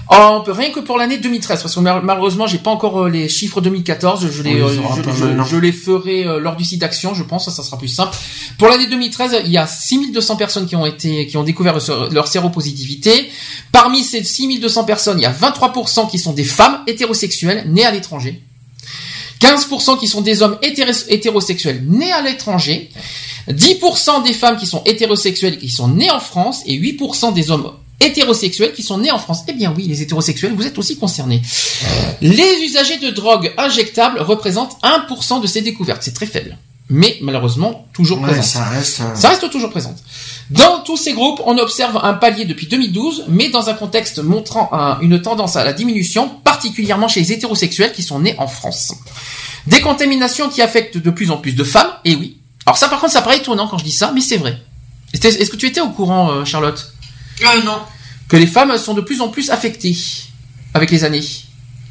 rien 0.08 0.70
que 0.70 0.80
pour 0.80 0.96
l'année 0.96 1.18
2013, 1.18 1.60
parce 1.60 1.74
que 1.74 1.80
malheureusement, 1.80 2.46
j'ai 2.46 2.56
pas 2.56 2.70
encore 2.70 3.04
euh, 3.04 3.10
les 3.10 3.28
chiffres 3.28 3.60
2014, 3.60 4.30
je 4.30 4.42
les, 4.42 4.54
euh, 4.54 4.68
je, 5.44 5.56
les 5.58 5.72
ferai 5.72 6.26
euh, 6.26 6.38
lors 6.38 6.56
du 6.56 6.64
site 6.64 6.80
d'action, 6.80 7.12
je 7.12 7.22
pense, 7.24 7.44
ça, 7.44 7.50
ça 7.50 7.62
sera 7.62 7.76
plus 7.76 7.88
simple. 7.88 8.16
Pour 8.56 8.68
l'année 8.68 8.86
2013, 8.86 9.42
il 9.44 9.52
y 9.52 9.58
a 9.58 9.66
6200 9.66 10.36
personnes 10.36 10.66
qui 10.66 10.76
ont 10.76 10.86
été, 10.86 11.26
qui 11.26 11.36
ont 11.36 11.44
découvert 11.44 11.76
leur 12.10 12.28
séropositivité. 12.28 13.30
Parmi 13.70 14.02
ces 14.02 14.24
6200 14.24 14.84
personnes, 14.84 15.18
il 15.18 15.24
y 15.24 15.26
a 15.26 15.32
23% 15.32 16.10
qui 16.10 16.18
sont 16.18 16.32
des 16.32 16.44
femmes 16.44 16.80
hétérosexuelles 16.86 17.70
nées 17.70 17.84
à 17.84 17.90
l'étranger. 17.90 18.42
15% 19.42 19.98
qui 19.98 20.06
sont 20.06 20.20
des 20.20 20.42
hommes 20.42 20.56
hétérosexuels 20.62 21.82
nés 21.86 22.12
à 22.12 22.22
l'étranger, 22.22 22.90
10% 23.48 24.22
des 24.24 24.32
femmes 24.32 24.56
qui 24.56 24.66
sont 24.66 24.82
hétérosexuelles 24.84 25.58
qui 25.58 25.68
sont 25.68 25.88
nées 25.88 26.10
en 26.10 26.20
France 26.20 26.62
et 26.66 26.78
8% 26.78 27.32
des 27.32 27.50
hommes 27.50 27.72
hétérosexuels 28.00 28.72
qui 28.72 28.82
sont 28.82 28.98
nés 28.98 29.10
en 29.12 29.18
France. 29.18 29.40
Eh 29.48 29.52
bien 29.52 29.72
oui, 29.76 29.84
les 29.86 30.02
hétérosexuels, 30.02 30.54
vous 30.54 30.66
êtes 30.66 30.78
aussi 30.78 30.96
concernés. 30.96 31.40
Les 32.20 32.62
usagers 32.64 32.98
de 32.98 33.10
drogue 33.10 33.52
injectables 33.56 34.20
représentent 34.20 34.76
1% 34.82 35.40
de 35.40 35.46
ces 35.46 35.62
découvertes. 35.62 36.02
C'est 36.02 36.14
très 36.14 36.26
faible. 36.26 36.56
mais 36.94 37.16
malheureusement 37.22 37.86
toujours 37.94 38.18
Ouais, 38.20 38.24
présente. 38.26 38.44
ça 38.44 38.64
reste. 38.64 39.00
euh, 39.00 39.14
Ça 39.14 39.30
reste 39.30 39.48
toujours 39.50 39.70
présente. 39.70 39.96
Dans 40.50 40.80
tous 40.80 40.98
ces 40.98 41.14
groupes, 41.14 41.40
on 41.46 41.56
observe 41.56 41.98
un 42.02 42.12
palier 42.12 42.44
depuis 42.44 42.66
2012, 42.66 43.24
mais 43.28 43.48
dans 43.48 43.70
un 43.70 43.74
contexte 43.74 44.18
montrant 44.18 44.68
un- 44.72 45.00
une 45.00 45.22
tendance 45.22 45.56
à 45.56 45.64
la 45.64 45.72
diminution, 45.72 46.28
particulièrement 46.44 47.08
chez 47.08 47.20
les 47.20 47.32
hétérosexuels 47.32 47.92
qui 47.92 48.02
sont 48.02 48.18
nés 48.20 48.34
en 48.38 48.46
France. 48.48 48.92
Des 49.68 49.80
contaminations 49.80 50.50
qui 50.50 50.60
affectent 50.60 50.98
de 50.98 51.10
plus 51.10 51.30
en 51.30 51.38
plus 51.38 51.52
de 51.54 51.64
femmes, 51.64 51.88
et 52.04 52.14
oui. 52.14 52.36
Alors 52.66 52.76
ça 52.78 52.88
par 52.88 53.00
contre 53.00 53.12
ça 53.12 53.22
paraît 53.22 53.38
étonnant 53.38 53.66
quand 53.68 53.78
je 53.78 53.84
dis 53.84 53.90
ça, 53.92 54.12
mais 54.14 54.20
c'est 54.20 54.36
vrai. 54.36 54.60
Est-ce 55.12 55.50
que 55.50 55.56
tu 55.56 55.66
étais 55.66 55.80
au 55.80 55.90
courant, 55.90 56.30
euh, 56.30 56.44
Charlotte? 56.44 56.92
Euh, 57.42 57.62
non. 57.64 57.78
Que 58.28 58.36
les 58.36 58.46
femmes 58.46 58.76
sont 58.78 58.94
de 58.94 59.00
plus 59.00 59.20
en 59.20 59.28
plus 59.28 59.50
affectées 59.50 59.96
avec 60.74 60.90
les 60.90 61.04
années 61.04 61.24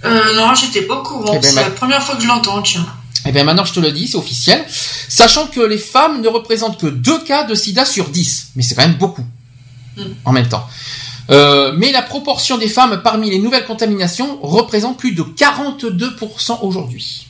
Euh, 0.04 0.34
non, 0.36 0.56
j'étais 0.56 0.82
pas 0.84 0.96
au 0.96 1.04
courant. 1.04 1.34
Eh 1.34 1.40
ben, 1.40 1.44
c'est 1.44 1.54
ma- 1.54 1.62
la 1.64 1.70
première 1.72 2.02
fois 2.02 2.16
que 2.16 2.24
je 2.24 2.28
l'entends, 2.28 2.62
tiens. 2.64 2.86
Eh 3.28 3.32
bien 3.32 3.44
maintenant 3.44 3.66
je 3.66 3.74
te 3.74 3.80
le 3.80 3.92
dis, 3.92 4.08
c'est 4.08 4.18
officiel. 4.18 4.66
Sachant 5.10 5.46
que 5.48 5.60
les 5.60 5.78
femmes 5.78 6.22
ne 6.22 6.28
représentent 6.28 6.80
que 6.80 6.88
2 6.88 7.24
cas 7.24 7.44
de 7.44 7.54
sida 7.54 7.86
sur 7.86 8.10
10. 8.10 8.48
Mais 8.56 8.64
c'est 8.64 8.74
quand 8.76 8.82
même 8.88 8.98
beaucoup. 8.98 9.26
En 10.26 10.32
même 10.32 10.48
temps. 10.50 10.66
Euh, 11.30 11.74
mais 11.78 11.92
la 11.92 12.02
proportion 12.02 12.58
des 12.58 12.68
femmes 12.70 13.02
parmi 13.04 13.30
les 13.30 13.38
nouvelles 13.40 13.66
contaminations 13.66 14.40
représente 14.42 14.98
plus 14.98 15.12
de 15.12 15.22
42% 15.22 16.60
aujourd'hui. 16.64 17.28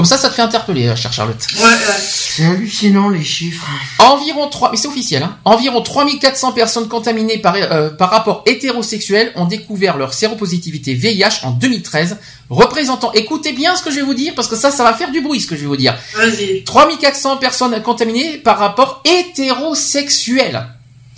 Comme 0.00 0.06
ça, 0.06 0.16
ça 0.16 0.30
te 0.30 0.34
fait 0.34 0.40
interpeller, 0.40 0.88
euh, 0.88 0.96
chère 0.96 1.12
Charlotte. 1.12 1.36
Ouais, 1.58 1.62
ouais. 1.62 2.00
C'est 2.00 2.46
hallucinant 2.46 3.10
les 3.10 3.22
chiffres. 3.22 3.68
Environ 3.98 4.48
3, 4.48 4.70
mais 4.70 4.78
c'est 4.78 4.88
officiel, 4.88 5.22
hein, 5.22 5.36
environ 5.44 5.82
3400 5.82 6.52
personnes 6.52 6.88
contaminées 6.88 7.36
par, 7.36 7.54
euh, 7.54 7.90
par 7.90 8.08
rapport 8.08 8.42
hétérosexuel 8.46 9.30
ont 9.36 9.44
découvert 9.44 9.98
leur 9.98 10.14
séropositivité 10.14 10.94
VIH 10.94 11.40
en 11.42 11.50
2013, 11.50 12.16
représentant, 12.48 13.12
écoutez 13.12 13.52
bien 13.52 13.76
ce 13.76 13.82
que 13.82 13.90
je 13.90 13.96
vais 13.96 14.02
vous 14.02 14.14
dire, 14.14 14.32
parce 14.34 14.48
que 14.48 14.56
ça, 14.56 14.70
ça 14.70 14.84
va 14.84 14.94
faire 14.94 15.10
du 15.10 15.20
bruit 15.20 15.38
ce 15.38 15.46
que 15.46 15.54
je 15.54 15.60
vais 15.60 15.66
vous 15.66 15.76
dire. 15.76 15.94
Vas-y. 16.14 16.64
3400 16.64 17.36
personnes 17.36 17.82
contaminées 17.82 18.38
par 18.38 18.58
rapport 18.58 19.02
hétérosexuel. 19.04 20.66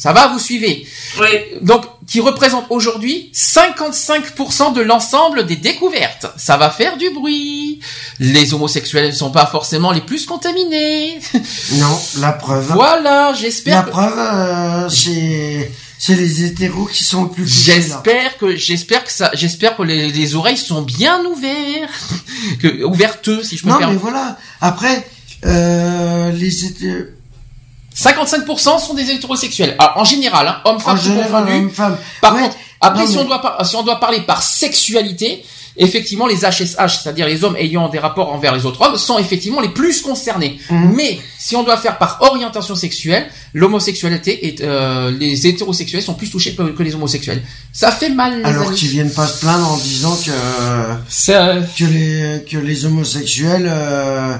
Ça 0.02 0.12
va, 0.12 0.26
vous 0.26 0.40
suivez 0.40 0.84
Oui. 1.20 1.28
Donc, 1.60 1.84
qui 2.08 2.18
représente 2.18 2.64
aujourd'hui 2.70 3.30
55% 3.32 4.72
de 4.74 4.80
l'ensemble 4.80 5.46
des 5.46 5.54
découvertes. 5.54 6.26
Ça 6.36 6.56
va 6.56 6.70
faire 6.70 6.96
du 6.96 7.10
bruit. 7.10 7.78
Les 8.18 8.52
homosexuels 8.52 9.06
ne 9.06 9.12
sont 9.12 9.30
pas 9.30 9.46
forcément 9.46 9.92
les 9.92 10.00
plus 10.00 10.26
contaminés. 10.26 11.20
Non, 11.74 12.00
la 12.18 12.32
preuve. 12.32 12.72
Voilà, 12.72 13.32
j'espère. 13.34 13.76
La 13.76 13.82
que- 13.84 13.90
preuve, 13.90 14.18
euh, 14.18 14.88
c'est 14.88 15.70
c'est 16.00 16.16
les 16.16 16.46
hétéros 16.46 16.86
qui 16.86 17.04
sont 17.04 17.22
le 17.22 17.30
plus. 17.30 17.46
J'espère 17.46 18.36
que 18.38 18.56
j'espère 18.56 19.04
que 19.04 19.12
ça 19.12 19.30
j'espère 19.34 19.76
que 19.76 19.84
les, 19.84 20.08
les 20.08 20.34
oreilles 20.34 20.56
sont 20.56 20.82
bien 20.82 21.24
ouvertes 21.24 22.14
que 22.60 22.82
ouvertes 22.82 23.44
si 23.44 23.56
je 23.56 23.62
peux 23.62 23.68
me 23.68 23.80
Non, 23.80 23.86
mais 23.86 23.94
voilà. 23.96 24.36
Après, 24.60 25.08
euh, 25.44 26.32
les 26.32 26.64
hétéros... 26.64 27.04
55% 27.94 28.78
sont 28.80 28.94
des 28.94 29.10
hétérosexuels. 29.10 29.74
Alors, 29.78 29.98
en 29.98 30.04
général, 30.04 30.46
hein, 30.48 30.56
hommes-femmes 30.64 30.98
En 30.98 31.02
tout 31.02 31.14
confondus. 31.14 31.52
hommes-femmes. 31.52 31.96
Par 32.20 32.34
Ouais. 32.34 32.42
contre, 32.42 32.56
après, 32.80 33.04
Non, 33.04 33.10
si, 33.10 33.18
on 33.18 33.24
doit 33.24 33.40
par- 33.42 33.64
si 33.66 33.76
on 33.76 33.82
doit 33.82 34.00
parler 34.00 34.20
par 34.20 34.42
sexualité, 34.42 35.44
effectivement, 35.76 36.26
les 36.26 36.44
HSH, 36.44 36.98
c'est-à-dire 37.02 37.26
les 37.26 37.44
hommes 37.44 37.56
ayant 37.56 37.88
des 37.88 37.98
rapports 37.98 38.32
envers 38.32 38.54
les 38.54 38.66
autres 38.66 38.80
hommes, 38.82 38.96
sont 38.98 39.18
effectivement 39.18 39.60
les 39.60 39.70
plus 39.70 40.02
concernés. 40.02 40.58
Mhm. 40.68 40.92
Mais 40.94 41.18
si 41.38 41.56
on 41.56 41.62
doit 41.62 41.76
faire 41.78 41.96
par 41.98 42.18
orientation 42.20 42.74
sexuelle, 42.74 43.26
l'homosexualité 43.54 44.48
et 44.48 44.56
euh, 44.62 45.10
les 45.10 45.46
hétérosexuels 45.46 46.02
sont 46.02 46.14
plus 46.14 46.28
touchés 46.30 46.54
que, 46.54 46.82
les 46.82 46.94
homosexuels. 46.94 47.42
Ça 47.72 47.90
fait 47.90 48.10
mal, 48.10 48.42
Alors 48.44 48.72
qu'ils 48.74 48.88
viennent 48.88 49.12
pas 49.12 49.26
se 49.26 49.40
plaindre 49.40 49.70
en 49.70 49.76
disant 49.78 50.16
que 50.16 50.30
Ça- 51.08 51.54
que 51.78 51.84
les 51.84 52.44
que 52.50 52.58
les 52.58 52.84
homosexuels 52.84 53.66
euh, 53.68 54.36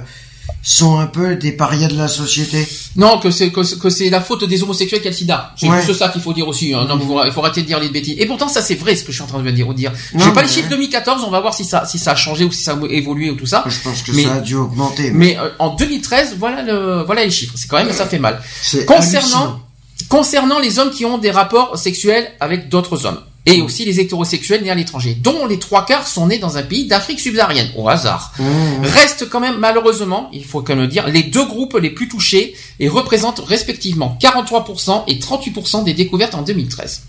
sont 0.63 0.99
un 0.99 1.07
peu 1.07 1.35
des 1.37 1.53
parias 1.53 1.89
de 1.89 1.97
la 1.97 2.09
société. 2.09 2.67
Non, 2.97 3.19
que 3.19 3.31
c'est 3.31 3.51
que, 3.51 3.63
c'est- 3.63 3.79
que 3.79 3.91
c'est 3.91 4.11
la 4.11 4.21
faute 4.21 4.45
des 4.45 4.63
homosexuels 4.63 5.01
qui 5.01 5.09
a 5.09 5.11
le 5.11 5.17
sida. 5.17 5.53
C'est 5.57 5.69
Ouais. 5.69 5.83
juste 5.85 5.99
ça 5.99 6.09
qu'il 6.09 6.21
faut 6.21 6.33
dire 6.33 6.47
aussi. 6.49 6.73
hein. 6.75 6.85
Non, 6.89 6.99
il 7.01 7.07
faut, 7.07 7.25
il 7.25 7.33
faut 7.33 7.41
arrêter 7.45 7.63
de 7.63 7.67
dire 7.67 7.81
les 7.81 7.89
bêtises. 7.89 8.17
Et 8.19 8.27
pourtant, 8.27 8.49
ça 8.49 8.63
c'est 8.63 8.75
vrai 8.77 8.95
ce 8.95 9.03
que 9.05 9.11
je 9.13 9.17
suis 9.17 9.23
en 9.25 9.27
train 9.27 9.41
de 9.43 9.51
dire. 9.51 9.73
dire. 9.75 9.93
Non, 10.15 10.25
J'ai 10.25 10.33
pas 10.33 10.43
les 10.43 10.49
chiffres 10.49 10.69
2014. 10.69 11.23
On 11.27 11.31
va 11.31 11.41
voir 11.41 11.55
si 11.55 11.65
ça 11.65 11.85
si 11.87 11.99
ça 11.99 12.13
a 12.13 12.17
changé 12.17 12.45
ou 12.45 12.53
si 12.53 12.63
ça 12.63 12.73
a 12.73 12.87
évolué 12.91 13.31
ou 13.31 13.35
tout 13.35 13.47
ça. 13.47 13.65
Je 13.67 13.79
pense 13.83 14.03
que 14.03 14.13
Mais- 14.13 14.25
ça 14.25 14.35
a 14.35 14.41
dû 14.41 14.55
augmenter. 14.55 15.11
Mais 15.11 15.37
euh, 15.39 15.49
en 15.59 15.75
2013, 15.75 16.37
voilà 16.39 16.63
le 16.63 17.03
voilà 17.05 17.25
les 17.25 17.31
chiffres. 17.31 17.55
C'est 17.57 17.69
quand 17.69 17.79
même 17.83 17.93
ça 17.93 18.07
fait 18.07 18.19
mal. 18.19 18.41
Concernant 18.87 19.61
concernant 20.09 20.59
les 20.59 20.79
hommes 20.79 20.91
qui 20.91 21.05
ont 21.05 21.19
des 21.19 21.31
rapports 21.31 21.79
sexuels 21.79 22.31
avec 22.41 22.69
d'autres 22.69 23.07
hommes 23.07 23.21
et 23.45 23.61
aussi 23.61 23.85
les 23.85 23.99
hétérosexuels 23.99 24.63
nés 24.63 24.71
à 24.71 24.75
l'étranger, 24.77 25.15
dont 25.21 25.47
les 25.47 25.59
trois 25.59 25.85
quarts 25.85 26.07
sont 26.07 26.29
nés 26.29 26.39
dans 26.39 26.57
un 26.59 26.63
pays 26.63 26.87
d'Afrique 26.87 27.19
subsaharienne 27.19 27.71
au 27.77 27.89
hasard. 27.89 28.33
Mmh. 28.39 28.45
Restent 28.85 29.29
quand 29.29 29.41
même 29.41 29.59
malheureusement, 29.59 30.31
il 30.33 30.45
faut 30.45 30.63
quand 30.63 30.75
même 30.75 30.83
le 30.85 30.89
dire, 30.89 31.09
les 31.09 31.25
deux 31.25 31.45
groupes 31.45 31.77
les 31.81 31.91
plus 31.91 32.09
touchés 32.09 32.55
et 32.79 32.89
représentent 32.89 33.41
respectivement 33.41 34.17
43% 34.23 35.05
et 35.09 35.17
38% 35.19 35.83
des 35.85 35.93
découvertes 35.95 36.35
en 36.37 36.43
2013. 36.43 37.03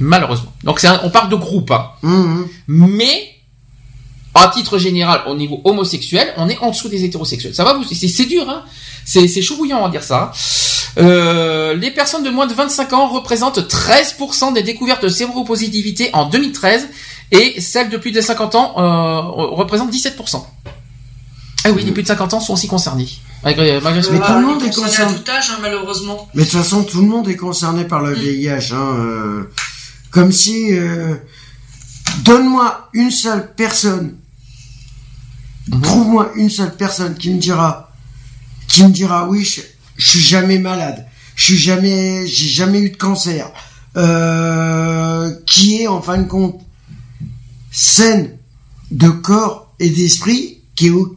Malheureusement. 0.00 0.52
Donc 0.64 0.82
un- 0.84 1.00
on 1.04 1.10
parle 1.10 1.28
de 1.28 1.36
groupes. 1.36 1.70
hein. 1.70 1.90
Mmh. 2.02 2.42
Mais 2.68 3.33
à 4.34 4.48
titre 4.48 4.78
général, 4.78 5.22
au 5.28 5.34
niveau 5.36 5.60
homosexuel, 5.64 6.32
on 6.36 6.48
est 6.48 6.58
en 6.58 6.70
dessous 6.70 6.88
des 6.88 7.04
hétérosexuels. 7.04 7.54
Ça 7.54 7.64
va 7.64 7.74
vous 7.74 7.84
C'est 7.84 8.08
c'est 8.08 8.26
dur, 8.26 8.48
hein 8.48 8.64
C'est 9.04 9.28
c'est 9.28 9.42
chaud 9.42 9.56
bouillant 9.56 9.84
à 9.84 9.90
dire 9.90 10.02
ça. 10.02 10.32
Euh, 10.98 11.74
les 11.74 11.90
personnes 11.90 12.22
de 12.24 12.30
moins 12.30 12.46
de 12.46 12.54
25 12.54 12.92
ans 12.92 13.08
représentent 13.08 13.58
13% 13.60 14.52
des 14.54 14.62
découvertes 14.62 15.02
de 15.02 15.08
séropositivité 15.08 16.10
en 16.12 16.28
2013 16.28 16.88
et 17.32 17.60
celles 17.60 17.88
de 17.90 17.96
plus 17.96 18.12
de 18.12 18.20
50 18.20 18.54
ans 18.54 18.74
euh, 18.78 19.20
représentent 19.54 19.92
17%. 19.92 20.42
Ah 21.66 21.70
oui, 21.70 21.82
les 21.84 21.92
plus 21.92 22.02
de 22.02 22.08
50 22.08 22.34
ans 22.34 22.40
sont 22.40 22.52
aussi 22.52 22.68
concernés. 22.68 23.08
Malgré, 23.42 23.80
malgré 23.80 24.02
ce 24.02 24.10
Mais 24.10 24.18
tout 24.20 24.32
le 24.34 24.40
monde 24.46 24.62
est 24.62 24.66
concerné 24.66 24.88
concerné. 24.88 25.14
à 25.14 25.18
tout 25.18 25.30
âge, 25.30 25.50
hein, 25.50 25.58
malheureusement. 25.62 26.28
Mais 26.34 26.44
de 26.44 26.48
toute 26.50 26.58
façon, 26.58 26.84
tout 26.84 27.00
le 27.00 27.06
monde 27.08 27.28
est 27.28 27.36
concerné 27.36 27.84
par 27.84 28.00
le 28.02 28.12
VIH. 28.12 28.72
Hein, 28.74 28.96
euh, 28.98 29.50
comme 30.10 30.30
si... 30.32 30.72
euh, 30.72 31.14
Donne-moi 32.24 32.88
une 32.92 33.10
seule 33.10 33.54
personne. 33.54 34.14
Trouve-moi 35.82 36.32
une 36.36 36.50
seule 36.50 36.76
personne 36.76 37.14
qui 37.14 37.30
me 37.30 37.38
dira... 37.38 37.90
Qui 38.68 38.84
me 38.84 38.90
dira, 38.90 39.28
oui, 39.28 39.44
je, 39.44 39.60
je 39.96 40.08
suis 40.10 40.20
jamais 40.20 40.58
malade. 40.58 41.06
Je 41.36 41.44
suis 41.44 41.56
jamais... 41.58 42.26
J'ai 42.26 42.48
jamais 42.48 42.80
eu 42.80 42.90
de 42.90 42.96
cancer. 42.96 43.50
Euh, 43.96 45.32
qui 45.46 45.80
est, 45.82 45.86
en 45.86 46.02
fin 46.02 46.18
de 46.18 46.24
compte, 46.28 46.60
saine 47.70 48.36
de 48.90 49.08
corps 49.08 49.72
et 49.80 49.88
d'esprit, 49.90 50.58
qui 50.74 50.88
est, 50.88 50.90
au- 50.90 51.16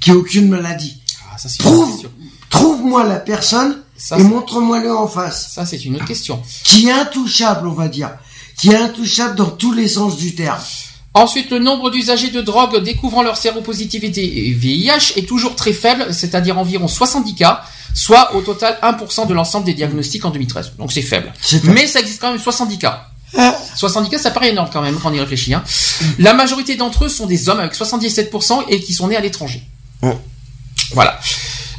qui 0.00 0.10
a 0.10 0.16
aucune 0.16 0.48
maladie. 0.48 1.00
Ah, 1.32 1.38
ça, 1.38 1.48
Trouve, 1.58 2.08
trouve-moi 2.50 3.04
la 3.04 3.16
personne 3.16 3.82
Ça, 3.96 4.18
et 4.18 4.22
montre-moi-le 4.22 4.94
en 4.96 5.08
face. 5.08 5.52
Ça, 5.52 5.66
c'est 5.66 5.84
une 5.84 5.96
autre 5.96 6.04
question. 6.06 6.40
Qui 6.64 6.88
est 6.88 6.92
intouchable, 6.92 7.66
on 7.66 7.72
va 7.72 7.88
dire. 7.88 8.10
Qui 8.56 8.70
est 8.70 8.76
intouchable 8.76 9.34
dans 9.36 9.50
tous 9.50 9.72
les 9.72 9.88
sens 9.88 10.16
du 10.16 10.34
terme. 10.34 10.58
Ensuite, 11.18 11.50
le 11.50 11.58
nombre 11.58 11.90
d'usagers 11.90 12.30
de 12.30 12.40
drogue 12.40 12.80
découvrant 12.80 13.24
leur 13.24 13.36
séropositivité 13.36 14.54
VIH 14.56 15.14
est 15.16 15.26
toujours 15.26 15.56
très 15.56 15.72
faible, 15.72 16.14
c'est-à-dire 16.14 16.56
environ 16.58 16.86
70 16.86 17.34
cas, 17.34 17.62
soit 17.92 18.36
au 18.36 18.40
total 18.40 18.78
1% 18.84 19.26
de 19.26 19.34
l'ensemble 19.34 19.66
des 19.66 19.74
diagnostics 19.74 20.24
en 20.24 20.30
2013. 20.30 20.74
Donc 20.78 20.92
c'est 20.92 21.02
faible. 21.02 21.32
C'est 21.40 21.58
faible. 21.58 21.74
Mais 21.74 21.88
ça 21.88 21.98
existe 21.98 22.20
quand 22.20 22.30
même 22.30 22.38
70 22.38 22.78
cas. 22.78 23.08
70 23.74 24.10
cas, 24.10 24.18
ça 24.18 24.30
paraît 24.30 24.50
énorme 24.50 24.70
quand 24.72 24.80
même 24.80 24.96
quand 25.00 25.10
on 25.10 25.14
y 25.14 25.18
réfléchit. 25.18 25.54
Hein. 25.54 25.64
La 26.20 26.34
majorité 26.34 26.76
d'entre 26.76 27.06
eux 27.06 27.08
sont 27.08 27.26
des 27.26 27.48
hommes 27.48 27.58
avec 27.58 27.74
77% 27.74 28.66
et 28.68 28.80
qui 28.80 28.94
sont 28.94 29.08
nés 29.08 29.16
à 29.16 29.20
l'étranger. 29.20 29.62
Voilà. 30.92 31.18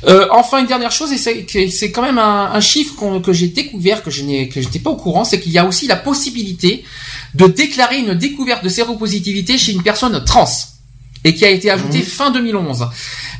Euh, 0.07 0.27
enfin, 0.31 0.59
une 0.59 0.67
dernière 0.67 0.91
chose, 0.91 1.11
et 1.11 1.17
c'est 1.17 1.91
quand 1.91 2.01
même 2.01 2.17
un, 2.17 2.51
un 2.53 2.61
chiffre 2.61 3.19
que 3.19 3.33
j'ai 3.33 3.47
découvert, 3.47 4.03
que 4.03 4.09
je 4.11 4.23
j'étais 4.25 4.79
pas 4.79 4.89
au 4.89 4.95
courant, 4.95 5.25
c'est 5.25 5.39
qu'il 5.39 5.51
y 5.51 5.57
a 5.57 5.65
aussi 5.65 5.87
la 5.87 5.97
possibilité 5.97 6.83
de 7.33 7.47
déclarer 7.47 7.97
une 7.99 8.13
découverte 8.13 8.63
de 8.63 8.69
séropositivité 8.69 9.57
chez 9.57 9.73
une 9.73 9.83
personne 9.83 10.23
trans 10.23 10.49
et 11.23 11.35
qui 11.35 11.45
a 11.45 11.49
été 11.49 11.69
ajoutée 11.69 12.01
fin 12.01 12.31
2011. 12.31 12.87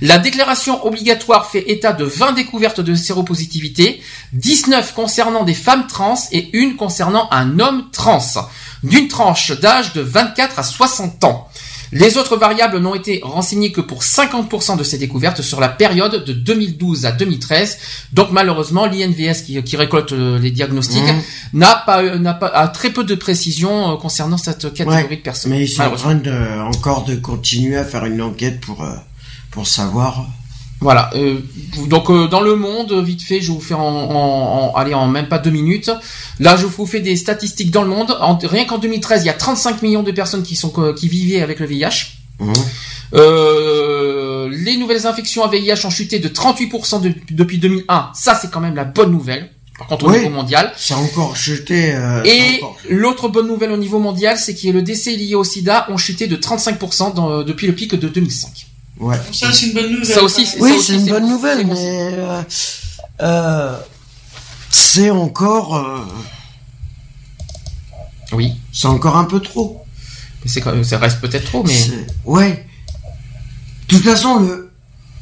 La 0.02 0.18
déclaration 0.18 0.86
obligatoire 0.86 1.50
fait 1.50 1.70
état 1.70 1.94
de 1.94 2.04
20 2.04 2.34
découvertes 2.34 2.82
de 2.82 2.96
séropositivité, 2.96 4.02
19 4.34 4.94
concernant 4.94 5.44
des 5.44 5.54
femmes 5.54 5.88
trans 5.88 6.18
et 6.32 6.50
une 6.58 6.76
concernant 6.76 7.30
un 7.32 7.60
homme 7.60 7.86
trans, 7.92 8.20
d'une 8.84 9.08
tranche 9.08 9.52
d'âge 9.60 9.94
de 9.94 10.02
24 10.02 10.60
à 10.60 10.64
60 10.64 11.24
ans. 11.24 11.50
Les 11.92 12.18
autres 12.18 12.38
variables 12.38 12.78
n'ont 12.80 12.94
été 12.94 13.20
renseignées 13.24 13.72
que 13.72 13.82
pour 13.82 14.04
50% 14.04 14.78
de 14.78 14.84
ces 14.84 14.98
découvertes 15.00 15.42
sur 15.42 15.60
la 15.60 15.70
période 15.70 16.24
de 16.24 16.34
2012 16.34 17.06
à 17.06 17.12
2013. 17.12 17.78
Donc 18.14 18.32
malheureusement, 18.32 18.86
l'INVS 18.86 19.42
qui, 19.46 19.62
qui 19.64 19.76
récolte 19.76 20.12
euh, 20.14 20.38
les 20.38 20.52
diagnostics 20.52 21.02
Mhm. 21.04 21.22
n'a 21.54 21.76
pas 21.86 22.04
euh, 22.04 22.20
n'a 22.20 22.34
pas 22.36 22.48
a 22.48 22.68
très 22.68 22.92
peu 22.92 23.04
de 23.04 23.16
précision 23.16 23.92
euh, 23.94 23.96
concernant 23.98 24.38
cette 24.38 24.72
catégorie 24.74 25.04
Ouais. 25.10 25.16
de 25.18 25.22
personnes. 25.22 25.52
Mais 25.52 25.64
ils 25.64 25.68
sont 25.68 25.82
en 25.84 25.96
train 25.96 26.16
de, 26.16 26.60
encore 26.62 27.06
de 27.06 27.16
continuer 27.16 27.78
à 27.78 27.86
faire 27.86 28.06
une 28.06 28.22
enquête 28.22 28.60
pour, 28.62 28.86
pour 29.52 29.66
savoir. 29.68 30.28
Voilà. 30.82 31.10
euh, 31.16 31.40
donc 31.88 32.10
euh, 32.10 32.28
dans 32.28 32.40
le 32.42 32.56
monde, 32.56 32.94
vite 33.04 33.22
fait, 33.22 33.42
je 33.42 33.52
vous 33.52 33.60
faire 33.60 33.80
en, 33.82 33.90
en, 33.92 34.72
en- 34.72 34.76
allez, 34.76 34.94
en 34.94 35.08
même 35.08 35.28
pas 35.28 35.38
deux 35.40 35.50
minutes. 35.50 35.92
Là, 36.40 36.56
je 36.56 36.66
vous 36.66 36.86
fais 36.86 37.02
des 37.02 37.16
statistiques 37.18 37.70
dans 37.72 37.84
le 37.84 37.90
monde. 37.90 38.16
En- 38.22 38.38
rien 38.38 38.66
qu'en 38.66 38.78
2013, 38.78 39.24
il 39.24 39.28
y 39.28 39.30
a 39.30 39.34
35 39.34 39.82
millions 39.82 40.04
de 40.04 40.12
personnes 40.12 40.44
qui 40.44 40.56
sont 40.56 40.72
qui 40.94 41.08
vivaient 41.10 41.42
avec 41.42 41.60
le 41.60 41.66
VIH. 41.66 42.14
Hein. 42.40 42.54
Euh, 43.14 44.50
les 44.52 44.78
nouvelles 44.78 45.06
infections 45.06 45.44
à 45.44 45.48
VIH 45.50 45.86
ont 45.86 45.90
chuté 45.90 46.20
de 46.20 46.28
38% 46.30 47.02
de- 47.02 47.14
depuis 47.32 47.58
2001. 47.58 48.10
Ça, 48.14 48.36
c'est 48.40 48.50
quand 48.52 48.60
même 48.62 48.76
la 48.76 48.86
bonne 48.86 49.12
nouvelle. 49.12 49.50
Par 49.78 49.88
contre, 49.88 50.06
au 50.06 50.10
Oui. 50.12 50.18
niveau 50.20 50.30
mondial. 50.32 50.72
Ça 50.78 50.96
a 50.96 50.98
encore 50.98 51.36
jeté. 51.36 51.94
euh, 51.94 52.22
Et 52.26 52.58
encore- 52.62 52.78
l'autre 52.90 53.30
bonne 53.30 53.48
nouvelle 53.48 53.72
au 53.72 53.78
niveau 53.78 54.00
mondial, 54.00 54.38
c'est 54.38 54.54
que 54.56 54.68
le 54.70 54.82
décès 54.82 55.16
lié 55.16 55.36
au 55.36 55.44
sida 55.44 55.88
ont 55.90 55.98
chuté 55.98 56.28
de 56.28 56.36
35% 56.36 57.12
dans- 57.12 57.44
depuis 57.44 57.68
le 57.68 57.74
pic 57.74 57.96
de 57.96 58.08
2005. 58.08 58.68
Ouais. 59.00 59.18
Ça, 59.32 59.52
c'est 59.54 59.68
une 59.68 59.74
bonne 59.74 59.92
nouvelle. 59.92 60.06
Ça 60.06 60.22
aussi, 60.24 60.46
c'est- 60.46 60.60
Oui, 60.62 60.78
c'est 60.86 60.96
une 60.96 61.06
bonne 61.08 61.28
nouvelle, 61.30 61.66
mais 61.66 61.76
euh, 62.14 62.42
euh, 63.22 63.80
c'est 64.70 65.10
encore, 65.10 65.76
euh, 65.78 66.06
Oui. 68.34 68.56
c'est 68.72 68.88
encore 68.88 69.18
un 69.18 69.24
peu 69.26 69.40
trop. 69.40 69.84
Mais 70.44 70.50
c'est 70.50 70.62
quand 70.62 70.74
même- 70.74 70.84
ça 70.84 70.98
reste 70.98 71.20
peut-être 71.22 71.46
trop, 71.46 71.64
mais 71.64 71.78
Ouais. 72.26 72.66
De 73.88 73.96
toute 73.96 74.04
façon, 74.04 74.40
le 74.40 74.66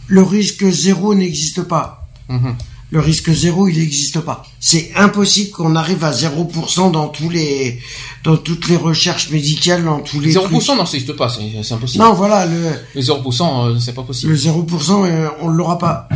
le 0.10 0.24
risque 0.24 0.63
zéro 0.69 1.13
n'existe 1.15 1.63
pas. 1.63 2.08
Mhm. 2.29 2.56
Le 2.90 3.02
risque 3.02 3.30
zéro, 3.32 3.68
il 3.68 3.78
n'existe 3.80 4.22
pas. 4.22 4.46
C'est 4.62 4.92
impossible 4.96 5.52
qu'on 5.52 5.76
arrive 5.76 6.06
à 6.06 6.12
0% 6.12 6.92
dans 6.92 7.10
tous 7.10 7.30
les, 7.30 7.80
dans 8.24 8.38
toutes 8.38 8.70
les 8.70 8.78
recherches 8.78 9.30
médicales, 9.30 9.84
dans 9.84 10.00
tous 10.00 10.22
les 10.22 10.34
0% 10.34 10.40
trucs. 10.40 10.52
non, 10.52 10.60
ça 10.62 10.76
n'existe 10.94 11.12
pas, 11.14 11.28
c'est 11.28 11.74
impossible. 11.74 12.02
Non, 12.03 12.14
voilà, 12.14 12.46
le, 12.46 12.70
Le 12.96 13.02
0%, 13.02 13.76
euh, 13.76 13.80
c'est 13.80 13.94
pas 13.94 14.03
possible. 14.03 14.32
le 14.32 14.38
0%, 14.38 15.06
euh, 15.06 15.28
on 15.42 15.50
l'aura 15.50 15.78
pas. 15.78 16.08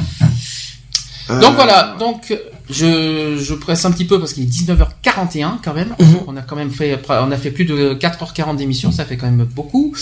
Euh, 1.29 1.39
Donc 1.41 1.55
voilà, 1.55 1.95
donc 1.99 2.33
je, 2.69 3.37
je 3.41 3.53
presse 3.53 3.83
un 3.85 3.91
petit 3.91 4.05
peu 4.05 4.19
parce 4.19 4.33
qu'il 4.33 4.43
est 4.43 4.47
19h41 5.25 5.57
quand 5.63 5.73
même. 5.73 5.95
Mhm. 5.99 6.17
On 6.27 6.37
a 6.37 6.41
quand 6.41 6.55
même 6.55 6.71
fait 6.71 6.99
on 7.09 7.31
a 7.31 7.37
fait 7.37 7.51
plus 7.51 7.65
de 7.65 7.93
4h40 7.93 8.55
d'émission, 8.57 8.91
ça 8.91 9.05
fait 9.05 9.17
quand 9.17 9.25
même 9.27 9.45
beaucoup. 9.45 9.93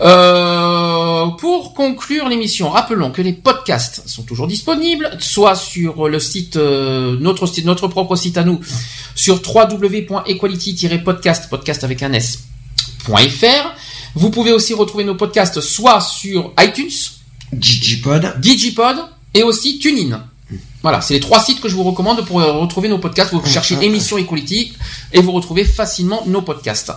Euh, 0.00 1.26
pour 1.40 1.74
conclure 1.74 2.28
l'émission, 2.28 2.70
rappelons 2.70 3.10
que 3.10 3.20
les 3.22 3.32
podcasts 3.32 4.02
sont 4.08 4.22
toujours 4.22 4.46
disponibles, 4.46 5.10
soit 5.18 5.56
sur 5.56 6.08
le 6.08 6.20
site 6.20 6.54
euh, 6.56 7.16
notre 7.20 7.46
site- 7.46 7.64
notre 7.64 7.88
propre 7.88 8.14
site 8.14 8.38
à 8.38 8.44
nous 8.44 8.60
sur 9.16 9.40
www.equality-podcast 9.44 11.50
podcast 11.50 11.82
avec 11.84 12.02
un 12.04 12.12
s.fr. 12.12 13.74
Vous 14.14 14.30
pouvez 14.30 14.52
aussi 14.52 14.72
retrouver 14.74 15.02
nos 15.04 15.14
podcasts 15.16 15.60
soit 15.60 16.00
sur 16.00 16.52
iTunes, 16.60 16.90
Digipod, 17.52 18.34
Digipod 18.40 18.96
et 19.34 19.42
aussi 19.42 19.78
TuneIn. 19.78 20.24
Voilà, 20.82 21.00
c'est 21.00 21.14
les 21.14 21.20
trois 21.20 21.40
sites 21.40 21.60
que 21.60 21.68
je 21.68 21.74
vous 21.74 21.82
recommande 21.82 22.24
pour 22.24 22.40
euh, 22.40 22.52
retrouver 22.52 22.88
nos 22.88 22.98
podcasts. 22.98 23.32
Vous 23.32 23.44
cherchez 23.44 23.76
émission 23.82 24.16
Equality 24.16 24.72
et 25.12 25.20
vous 25.20 25.32
retrouvez 25.32 25.64
facilement 25.64 26.22
nos 26.26 26.40
podcasts. 26.40 26.92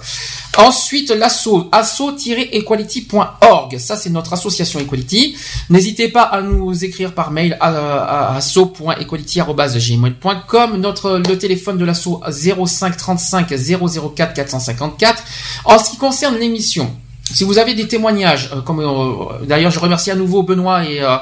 Ensuite, 0.58 1.10
l'asso, 1.12 1.68
asso-equality.org. 1.72 3.78
Ça, 3.78 3.96
c'est 3.98 4.10
notre 4.10 4.34
association 4.34 4.80
Equality. 4.80 5.36
N'hésitez 5.70 6.08
pas 6.10 6.24
à 6.24 6.42
nous 6.42 6.84
écrire 6.86 7.14
par 7.14 7.32
mail 7.32 7.58
à, 7.60 8.34
à 8.34 8.38
asso.equality.gmail.com. 8.38 10.78
Notre, 10.78 11.18
le 11.18 11.38
téléphone 11.38 11.78
de 11.78 11.84
l'asso 11.86 12.22
05 12.30 12.96
35 12.96 13.50
004 13.50 14.34
454. 14.34 15.24
En 15.66 15.78
ce 15.80 15.90
qui 15.90 15.98
concerne 15.98 16.38
l'émission, 16.38 16.96
si 17.34 17.44
vous 17.44 17.58
avez 17.58 17.74
des 17.74 17.88
témoignages, 17.88 18.50
euh, 18.54 18.62
comme 18.62 18.80
euh, 18.80 19.44
d'ailleurs 19.46 19.72
je 19.72 19.80
remercie 19.80 20.12
à 20.12 20.16
nouveau 20.16 20.44
Benoît 20.44 20.86
et 20.86 21.02
euh, 21.02 21.18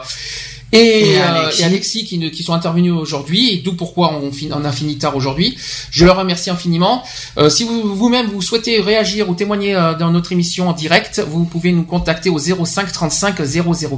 et, 0.72 1.12
Et 1.14 1.18
euh, 1.22 1.28
Alexis. 1.42 1.62
et 1.62 1.66
Alexis 1.66 2.06
qui, 2.06 2.18
ne- 2.20 2.30
qui 2.30 2.44
sont 2.44 2.54
intervenus 2.54 2.94
aujourd'hui 2.94 3.54
et 3.54 3.58
d'où 3.58 3.74
pourquoi 3.74 4.14
on, 4.14 4.32
fin- 4.32 4.52
on 4.52 4.64
a 4.66 4.72
fini 4.72 4.98
tard 4.98 5.16
aujourd'hui. 5.16 5.58
Je 5.92 6.06
leur 6.06 6.18
remercie 6.18 6.50
infiniment. 6.50 7.04
Euh, 7.38 7.50
si 7.50 7.64
vous 7.64 7.96
vous-même 7.96 8.28
vous 8.28 8.42
souhaitez 8.42 8.80
réagir 8.80 9.30
ou 9.30 9.34
témoigner 9.36 9.76
euh, 9.76 9.94
dans 9.96 10.12
notre 10.12 10.32
émission 10.32 10.70
en 10.70 10.74
direct, 10.74 11.22
vous 11.28 11.46
pouvez 11.46 11.72
nous 11.72 11.84
contacter 11.84 12.30
au 12.30 12.38
05 12.38 12.92
35 12.92 13.36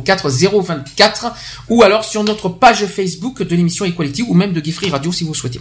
004 0.04 0.30
024 0.30 1.26
ou 1.70 1.84
alors 1.84 2.06
sur 2.06 2.24
notre 2.24 2.48
page 2.50 2.86
Facebook 2.86 3.42
de 3.42 3.56
l'émission 3.56 3.84
Equality 3.86 4.24
ou 4.28 4.34
même 4.34 4.54
de 4.54 4.64
Geoffrey 4.64 4.90
Radio 4.90 5.12
si 5.12 5.24
vous 5.24 5.34
souhaitez. 5.34 5.60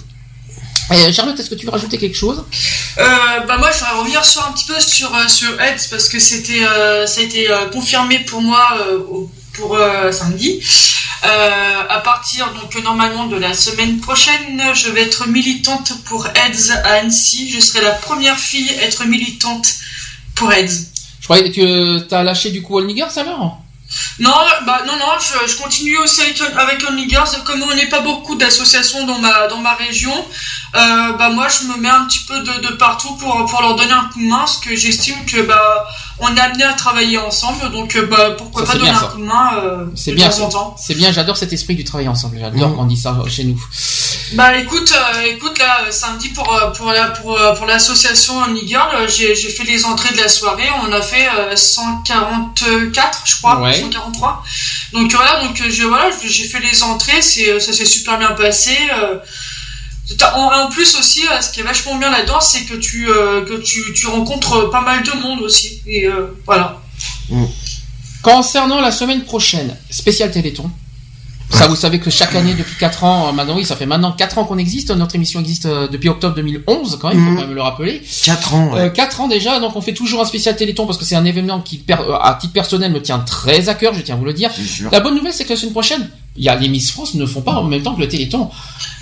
Charlotte, 1.13 1.39
est-ce 1.39 1.49
que 1.51 1.55
tu 1.55 1.67
veux 1.67 1.71
rajouter 1.73 1.99
quelque 1.99 2.17
chose? 2.17 2.43
Euh, 2.99 3.05
bah 3.47 3.59
moi, 3.59 3.71
je 3.73 3.79
voudrais 3.79 3.97
revenir 4.01 4.25
sur 4.25 4.45
un 4.45 4.51
petit 4.51 4.65
peu 4.65 4.75
sur 4.81 5.11
sur 5.31 5.61
AIDS 5.61 5.87
parce 5.89 6.09
que 6.09 6.19
c'était 6.19 6.65
euh, 6.65 7.07
ça 7.07 7.21
a 7.21 7.25
été 7.25 7.49
euh, 7.49 7.67
confirmé 7.67 8.19
pour 8.21 8.41
moi 8.43 8.67
euh, 8.81 8.99
pour 9.53 9.77
euh, 9.77 10.11
samedi. 10.11 10.61
Euh, 11.23 11.83
à 11.89 12.01
partir 12.01 12.51
donc 12.55 12.75
normalement 12.83 13.27
de 13.27 13.37
la 13.37 13.53
semaine 13.53 14.01
prochaine, 14.01 14.63
je 14.75 14.89
vais 14.91 15.03
être 15.03 15.29
militante 15.29 15.93
pour 16.07 16.27
AIDS 16.29 16.71
à 16.85 16.95
Annecy. 16.95 17.51
Je 17.51 17.61
serai 17.61 17.83
la 17.83 17.91
première 17.91 18.39
fille 18.39 18.71
à 18.79 18.85
être 18.85 19.05
militante 19.05 19.69
pour 20.35 20.51
AIDS. 20.51 20.87
Je 21.21 21.25
croyais 21.25 21.51
que 21.51 21.99
tu 21.99 22.15
as 22.15 22.23
lâché 22.23 22.51
du 22.51 22.63
coup 22.63 22.79
All 22.79 22.87
Niggers 22.87 23.19
alors 23.19 23.59
Non, 24.19 24.35
bah 24.65 24.83
non, 24.87 24.97
non, 24.97 25.13
je, 25.21 25.51
je 25.53 25.57
continue 25.59 25.99
aussi 25.99 26.23
avec, 26.23 26.41
avec 26.57 26.83
Only 26.89 27.09
Girls. 27.09 27.29
Comme 27.45 27.63
on 27.63 27.75
n'est 27.75 27.89
pas 27.91 28.01
beaucoup 28.01 28.37
d'associations 28.37 29.05
dans 29.07 29.19
ma, 29.19 29.47
dans 29.49 29.59
ma 29.59 29.75
région, 29.75 30.27
euh, 30.77 31.13
bah 31.19 31.31
moi 31.31 31.49
je 31.49 31.67
me 31.69 31.77
mets 31.79 31.89
un 31.89 32.05
petit 32.07 32.21
peu 32.29 32.39
de, 32.41 32.61
de 32.69 32.73
partout 32.75 33.15
pour, 33.17 33.45
pour 33.47 33.61
leur 33.63 33.75
donner 33.77 33.93
un 33.93 34.05
coup 34.13 34.21
de 34.21 34.27
main, 34.29 34.39
parce 34.39 34.59
que 34.59 34.75
j'estime 34.77 35.25
que 35.27 35.41
bah 35.43 35.87
on 36.19 36.35
est 36.37 36.41
amené 36.41 36.65
à 36.65 36.75
travailler 36.75 37.19
ensemble, 37.19 37.71
donc 37.73 37.97
euh, 37.97 38.07
bah 38.07 38.33
pourquoi 38.37 38.65
Ça, 38.67 38.73
pas 38.73 38.79
donner 38.79 38.91
bien, 38.91 39.01
un 39.01 39.07
coup 39.07 39.19
de 39.19 39.25
main 39.25 39.51
euh, 39.57 39.85
C'est 39.97 40.13
bien, 40.13 40.31
c'est 40.77 40.95
bien. 40.95 41.11
J'adore 41.13 41.37
cet 41.37 41.53
esprit 41.53 41.75
du 41.75 41.85
travail 41.85 42.09
ensemble. 42.09 42.39
J'adore 42.39 42.69
Mhm. 42.69 42.77
quand 42.77 42.83
on 42.83 42.87
dit 42.87 42.97
ça 42.97 43.17
chez 43.29 43.45
nous. 43.45 43.61
Bah 44.35 44.57
écoute, 44.59 44.93
euh, 44.95 45.23
écoute 45.27 45.59
là 45.59 45.91
samedi 45.91 46.29
pour 46.29 46.47
pour 46.77 46.93
la 46.93 47.07
pour, 47.09 47.37
pour 47.57 47.67
l'association 47.67 48.35
Girl, 48.67 49.09
j'ai 49.09 49.35
j'ai 49.35 49.49
fait 49.49 49.65
les 49.65 49.85
entrées 49.85 50.13
de 50.15 50.19
la 50.21 50.29
soirée, 50.29 50.69
on 50.87 50.93
a 50.93 51.03
fait 51.03 51.29
euh, 51.37 51.57
144 51.57 53.23
je 53.25 53.37
crois, 53.39 53.61
Ouais. 53.61 53.73
143. 53.81 54.43
Donc 54.93 55.13
voilà, 55.13 55.45
donc 55.45 55.61
je 55.69 55.83
voilà, 55.85 56.11
j'ai 56.25 56.45
fait 56.45 56.61
les 56.61 56.83
entrées, 56.83 57.23
c'est 57.23 57.59
ça 57.61 57.73
s'est 57.73 57.85
super 57.85 58.19
bien 58.19 58.33
passé. 58.33 58.77
Euh, 60.11 60.27
en, 60.35 60.69
plus 60.69 60.97
aussi, 60.97 61.23
euh, 61.29 61.41
ce 61.41 61.51
qui 61.53 61.61
est 61.61 61.65
vachement 61.65 61.97
bien 61.97 62.11
là-dedans, 62.11 62.41
c'est 62.41 62.65
que 62.65 62.75
tu 62.75 63.09
euh, 63.09 63.45
rencontres 64.07 64.71
pas 64.71 64.81
mal 64.81 65.03
de 65.03 65.13
monde 65.13 65.41
aussi. 65.41 65.83
Et 65.87 66.07
euh, 66.07 66.37
voilà. 66.47 66.81
Concernant 68.23 68.81
la 68.81 68.91
semaine 68.91 69.23
prochaine, 69.23 69.77
spécial 69.91 70.31
Téléthon. 70.31 70.71
Ça, 71.53 71.67
vous 71.67 71.77
savez 71.77 71.99
que 71.99 72.11
chaque 72.11 72.35
année, 72.35 72.55
depuis 72.55 72.77
4 72.79 73.05
ans, 73.05 73.29
euh, 73.29 73.33
maintenant, 73.33 73.57
oui, 73.57 73.65
ça 73.67 73.77
fait 73.77 73.85
maintenant 73.87 74.13
4 74.13 74.39
ans 74.39 74.45
qu'on 74.45 74.57
existe. 74.57 74.91
Notre 74.93 75.15
émission 75.17 75.41
existe 75.41 75.67
euh, 75.67 75.89
depuis 75.89 76.09
octobre 76.09 76.35
2011, 76.37 76.99
quand 77.01 77.09
même, 77.09 77.19
il 77.19 77.25
faut 77.25 77.31
Mhm. 77.33 77.37
quand 77.37 77.47
même 77.47 77.55
le 77.55 77.63
rappeler. 77.63 78.03
4 78.25 78.55
ans, 78.55 78.73
ouais. 78.73 78.81
Euh, 78.83 78.89
4 78.89 79.21
ans 79.21 79.29
déjà, 79.29 79.59
donc 79.61 79.75
on 79.77 79.81
fait 79.81 79.93
toujours 79.93 80.21
un 80.21 80.25
spécial 80.25 80.57
Téléthon 80.57 80.87
parce 80.87 80.97
que 80.97 81.05
c'est 81.05 81.17
un 81.17 81.25
événement 81.25 81.61
qui, 81.61 81.85
à 82.23 82.39
titre 82.41 82.53
personnel, 82.53 82.93
me 82.93 83.03
tient 83.03 83.19
très 83.19 83.69
à 83.69 83.75
cœur, 83.75 83.93
je 83.95 84.01
tiens 84.01 84.15
à 84.15 84.19
vous 84.19 84.25
le 84.25 84.33
dire. 84.33 84.51
La 84.93 85.01
bonne 85.01 85.15
nouvelle, 85.17 85.33
c'est 85.33 85.45
que 85.45 85.51
la 85.51 85.57
semaine 85.57 85.73
prochaine, 85.73 86.09
il 86.37 86.45
y 86.45 86.49
a 86.49 86.55
les 86.55 86.69
Miss 86.69 86.93
France 86.93 87.15
ne 87.15 87.27
font 87.27 87.43
pas 87.43 87.53
en 87.53 87.65
même 87.65 87.83
temps 87.83 87.95
que 87.95 88.01
le 88.01 88.09
Téléthon. 88.09 88.49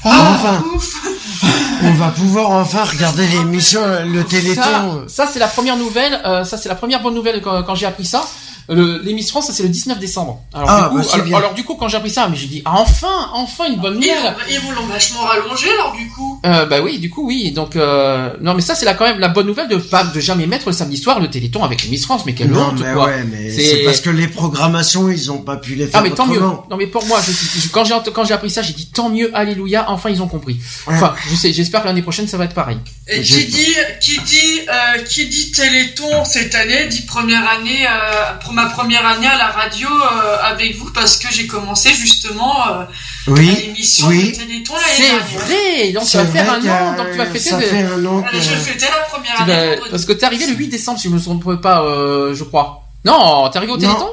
enfin, 0.05 0.65
Ouf. 0.75 0.95
on 1.83 1.93
va 1.93 2.09
pouvoir 2.09 2.51
enfin 2.51 2.85
regarder 2.85 3.27
l'émission, 3.29 3.81
euh, 3.83 4.05
le 4.05 4.23
Ça, 4.23 4.27
téléthon. 4.29 5.05
ça 5.07 5.29
c'est 5.33 5.39
la 5.39 5.47
première 5.49 5.77
nouvelle, 5.77 6.21
euh, 6.25 6.45
ça 6.45 6.57
c'est 6.57 6.69
la 6.69 6.75
première 6.75 7.03
bonne 7.03 7.15
nouvelle 7.15 7.41
quand, 7.43 7.63
quand 7.63 7.75
j'ai 7.75 7.87
appris 7.87 8.05
ça. 8.07 8.25
Miss 8.69 9.31
France, 9.31 9.47
ça 9.47 9.53
c'est 9.53 9.63
le 9.63 9.69
19 9.71 9.99
décembre. 9.99 10.43
Alors, 10.53 10.69
Ah, 10.71 10.83
du 10.85 10.89
coup, 10.91 10.97
bah, 10.99 11.03
c'est 11.07 11.15
alors, 11.15 11.27
bien. 11.27 11.37
alors, 11.39 11.55
du 11.55 11.65
coup, 11.65 11.75
quand 11.77 11.89
j'ai 11.89 11.97
appris 11.97 12.11
ça, 12.11 12.29
mais 12.29 12.37
j'ai 12.37 12.47
dit, 12.47 12.63
ah, 12.65 12.75
enfin, 12.77 13.31
enfin 13.35 13.65
une 13.69 13.77
bonne 13.81 13.95
nouvelle. 13.95 14.35
ils 14.51 14.61
vont 14.61 14.71
l'ont 14.73 14.87
vachement 14.87 15.23
rallongé 15.23 15.69
alors 15.73 15.93
du 15.97 16.09
coup? 16.11 16.41
Euh, 16.45 16.67
bah 16.67 16.81
oui, 16.83 16.99
du 16.99 17.11
coup 17.11 17.27
oui. 17.27 17.51
Donc 17.53 17.77
euh, 17.77 18.31
non, 18.41 18.55
mais 18.55 18.61
ça 18.63 18.75
c'est 18.75 18.85
là 18.85 18.95
quand 18.95 19.05
même 19.07 19.19
la 19.19 19.29
bonne 19.29 19.47
nouvelle 19.47 19.69
de 19.69 19.77
pas 19.77 20.05
de 20.05 20.21
jamais 20.21 20.47
mettre 20.47 20.67
le 20.69 20.73
samedi 20.73 20.97
soir 20.99 21.19
le 21.21 21.29
Téléthon 21.29 21.65
avec 21.65 21.83
les 21.83 21.89
Miss 21.89 22.05
France. 22.05 22.23
Mais 22.27 22.35
quelle 22.35 22.51
Non, 22.51 22.69
honte 22.69 22.81
mais 22.81 22.93
quoi. 22.93 23.07
ouais, 23.07 23.25
mais 23.25 23.51
C'est- 23.51 23.85
parce 23.85 24.01
que 24.01 24.11
les 24.11 24.29
programmations, 24.29 25.09
ils 25.11 25.31
ont 25.33 25.39
pas 25.39 25.57
pu 25.57 25.75
les 25.75 25.87
faire 25.87 26.01
Ah 26.01 26.03
mais 26.03 26.11
tant 26.11 26.27
mieux. 26.27 26.37
autrement. 26.39 26.67
Non 26.71 26.77
mais 26.77 26.87
pour 26.87 27.05
moi, 27.07 27.21
je, 27.27 27.33
je- 27.61 27.69
quand 27.69 27.85
j'ai 27.85 27.95
quand 28.13 28.25
j'ai 28.25 28.35
appris 28.35 28.51
ça, 28.51 28.63
j'ai 28.63 28.73
dit 28.75 28.87
tant 28.87 29.09
mieux, 29.09 29.31
alléluia, 29.35 29.87
enfin 29.89 30.11
ils 30.11 30.23
ont 30.23 30.29
compris. 30.29 30.59
Enfin, 30.87 31.15
je 31.31 31.35
sais, 31.35 31.53
j'espère 31.53 31.83
que 31.83 31.87
l'année 31.89 32.03
prochaine 32.03 32.29
ça 32.29 32.37
va 32.37 32.45
être 32.45 32.55
pareil. 32.55 32.79
Et 33.09 33.23
qui 33.23 33.47
dit, 33.47 33.75
qui 34.01 34.21
dit, 34.21 34.61
euh, 34.69 35.03
qui 35.03 35.27
dit 35.29 35.51
Téléthon 35.53 36.25
cette 36.25 36.55
année, 36.55 36.87
dit 36.89 37.03
première 37.03 37.49
année, 37.49 37.87
euh, 37.87 38.35
pour 38.45 38.53
ma 38.63 38.67
première 38.71 39.07
année 39.07 39.27
à 39.27 39.37
la 39.39 39.49
radio 39.49 39.89
euh, 39.89 40.37
avec 40.43 40.77
vous, 40.77 40.91
parce 40.93 41.17
que 41.17 41.33
j'ai 41.33 41.47
commencé 41.47 41.91
justement 41.95 42.55
euh, 42.69 42.85
Oui, 43.29 43.47
l'émission 43.67 44.07
oui. 44.09 44.33
de 44.33 44.37
Téléthon 44.37 44.75
l'année 44.75 44.87
C'est 44.97 45.03
dernière. 45.03 45.39
vrai. 45.41 45.93
Donc 45.93 46.03
tu 46.05 46.09
C'est 46.11 46.19
vas 46.19 46.27
faire 46.27 46.53
un 46.53 46.69
an, 46.69 46.97
donc 46.97 47.07
tu 47.13 47.19
vas 47.19 47.27
fêter. 47.27 47.39
Ça 47.51 47.57
le- 47.59 47.67
fait 47.67 47.83
un 47.83 48.05
an 48.07 48.25
Allez, 48.29 48.41
je 48.43 48.51
que... 48.51 48.57
fêtais 48.57 48.87
la 48.87 49.05
première 49.05 49.41
année. 49.43 49.77
vas-. 49.77 49.91
Parce 49.91 50.05
que 50.05 50.13
t'es 50.13 50.27
arrivé 50.27 50.47
le 50.47 50.55
8 50.55 50.69
décembre, 50.69 50.99
si 50.99 51.09
je 51.09 51.15
me 51.15 51.21
trompe 51.21 51.61
pas, 51.61 51.83
euh, 51.83 52.35
je 52.35 52.45
crois. 52.45 52.83
Non, 53.05 53.49
t'es 53.51 53.59
arrivé 53.59 53.73
au. 53.73 53.77
Téléthon? 53.79 54.09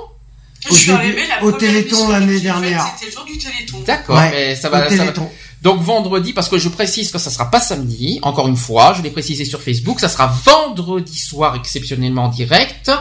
Au 0.72 0.76
début- 0.76 1.28
la 1.28 1.44
au 1.44 1.52
Téléthon 1.52 2.10
l'année 2.10 2.40
dernière. 2.40 2.86
C'était 2.96 3.12
le 3.12 3.12
jour 3.16 3.26
du 3.26 3.38
Téléthon. 3.38 3.80
D'accord, 3.86 4.18
Ouais, 4.18 4.32
mais 4.32 4.56
ça 4.56 4.68
au 4.70 4.72
va, 4.72 4.78
ça 4.90 4.96
va- 4.96 4.98
téléthon. 4.98 5.30
Donc 5.62 5.82
vendredi, 5.82 6.32
parce 6.34 6.48
que 6.48 6.58
je 6.60 6.70
précise 6.70 7.12
que 7.12 7.18
ça 7.18 7.32
sera 7.32 7.50
pas 7.50 7.60
samedi, 7.60 8.20
encore 8.22 8.48
une 8.48 8.58
fois, 8.58 8.94
je 8.96 9.02
l'ai 9.02 9.10
précisé 9.10 9.46
sur 9.46 9.62
Facebook, 9.62 10.00
ça 10.00 10.10
sera 10.10 10.28
vendredi 10.46 11.18
soir 11.18 11.56
exceptionnellement 11.56 12.26
en 12.26 12.30
direct. 12.30 12.92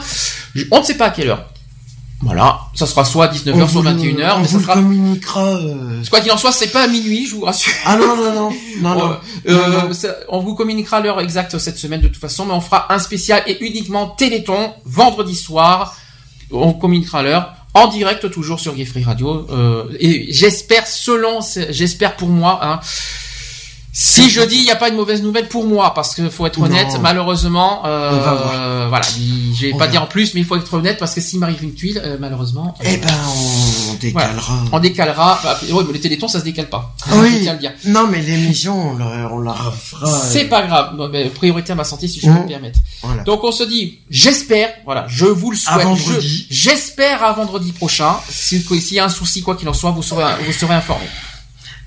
Je- 0.54 0.64
on 0.70 0.80
ne 0.80 0.84
sait 0.84 0.94
pas 0.96 1.06
à 1.06 1.10
quelle 1.10 1.28
heure. 1.28 1.44
Voilà, 2.22 2.58
ça 2.74 2.86
sera 2.86 3.04
soit 3.04 3.26
à 3.26 3.28
19h, 3.28 3.64
On 3.64 3.68
soit 3.68 3.82
vous, 3.82 3.88
21h, 3.88 4.36
on 4.36 4.40
mais 4.40 4.46
ça 4.46 4.52
vous 4.52 4.58
le 4.58 4.64
sera... 4.64 4.74
communiquera. 4.76 5.44
euh, 5.56 6.02
Quoi 6.08 6.20
qu'il 6.20 6.32
en 6.32 6.38
soit, 6.38 6.52
c'est 6.52 6.68
pas 6.68 6.84
à 6.84 6.86
minuit, 6.86 7.26
je 7.26 7.34
vous 7.34 7.42
rassure. 7.44 7.72
Ah 7.84 7.96
non, 7.96 8.16
non, 8.16 8.32
non, 8.32 8.50
non, 8.80 8.94
non. 8.94 9.16
Euh, 9.46 9.68
Non, 9.68 9.88
non. 9.88 9.92
ça- 9.92 10.16
on 10.30 10.38
vous 10.40 10.54
communiquera 10.54 11.00
l'heure 11.00 11.20
exacte 11.20 11.58
cette 11.58 11.76
semaine 11.76 12.00
de 12.00 12.08
toute 12.08 12.20
façon, 12.20 12.46
mais 12.46 12.54
on 12.54 12.62
fera 12.62 12.90
un 12.94 12.98
spécial 12.98 13.42
et 13.46 13.62
uniquement 13.62 14.06
Téléthon 14.06 14.72
vendredi 14.86 15.34
soir. 15.34 15.96
On 16.50 16.72
communiquera 16.72 17.22
l'heure. 17.22 17.54
en 17.74 17.88
direct 17.88 18.30
toujours 18.30 18.60
sur 18.60 18.74
Gay 18.74 18.86
Radio. 19.04 19.46
Euh, 19.50 19.84
et 19.98 20.32
j'espère, 20.32 20.86
selon, 20.86 21.40
j'espère 21.70 22.16
pour 22.16 22.28
moi, 22.28 22.60
hein, 22.62 22.80
si 23.96 24.28
je 24.28 24.40
dis 24.40 24.56
il 24.56 24.64
n'y 24.64 24.72
a 24.72 24.76
pas 24.76 24.88
une 24.88 24.96
mauvaise 24.96 25.22
nouvelle 25.22 25.46
pour 25.46 25.64
moi, 25.64 25.94
parce 25.94 26.16
qu'il 26.16 26.28
faut 26.28 26.44
être 26.46 26.60
honnête, 26.60 26.98
malheureusement, 27.00 27.82
euh, 27.86 28.86
voilà, 28.88 29.06
je 29.06 29.66
vais 29.66 29.72
pas 29.72 29.86
dire 29.86 30.02
en 30.02 30.06
plus, 30.06 30.34
mais 30.34 30.40
il 30.40 30.46
faut 30.46 30.56
être 30.56 30.74
honnête 30.74 30.98
parce 30.98 31.14
que 31.14 31.20
s'il 31.20 31.38
m'arrive 31.38 31.62
une 31.62 31.74
tuile, 31.74 32.02
euh, 32.04 32.16
malheureusement. 32.18 32.74
Eh 32.82 32.96
ben, 32.96 33.08
on 33.90 33.94
décalera. 33.94 34.64
on 34.72 34.78
décalera. 34.80 35.40
Bah, 35.44 35.60
mais 35.62 35.92
les 35.92 36.00
télétons, 36.00 36.26
ça 36.26 36.40
se 36.40 36.44
décale 36.44 36.68
pas. 36.68 36.92
Oui. 37.12 37.48
Non, 37.86 38.08
mais 38.08 38.20
l'émission, 38.20 38.96
on, 38.96 39.38
la 39.38 39.52
refera. 39.52 40.20
C'est 40.28 40.46
pas 40.46 40.66
grave. 40.66 40.96
mais 41.12 41.26
priorité 41.26 41.70
à 41.70 41.76
ma 41.76 41.84
santé, 41.84 42.08
si 42.08 42.18
je 42.18 42.26
peux 42.26 42.32
me 42.32 42.40
mmh. 42.40 42.46
permettre. 42.46 42.80
Donc 43.24 43.44
on 43.44 43.52
se 43.52 43.62
dit, 43.62 44.00
j'espère, 44.10 44.70
voilà, 44.84 45.06
je 45.08 45.26
vous 45.26 45.52
le 45.52 45.56
souhaite. 45.56 45.86
J'espère 46.50 47.22
à 47.22 47.32
vendredi 47.32 47.70
prochain. 47.70 48.16
S'il 48.28 48.64
y 48.90 48.98
a 48.98 49.04
un 49.04 49.08
souci, 49.08 49.42
quoi 49.42 49.54
qu'il 49.54 49.68
en 49.68 49.72
soit, 49.72 49.92
vous 49.92 50.02
serez, 50.02 50.24
vous 50.44 50.52
serez 50.52 50.74
informé. 50.74 51.06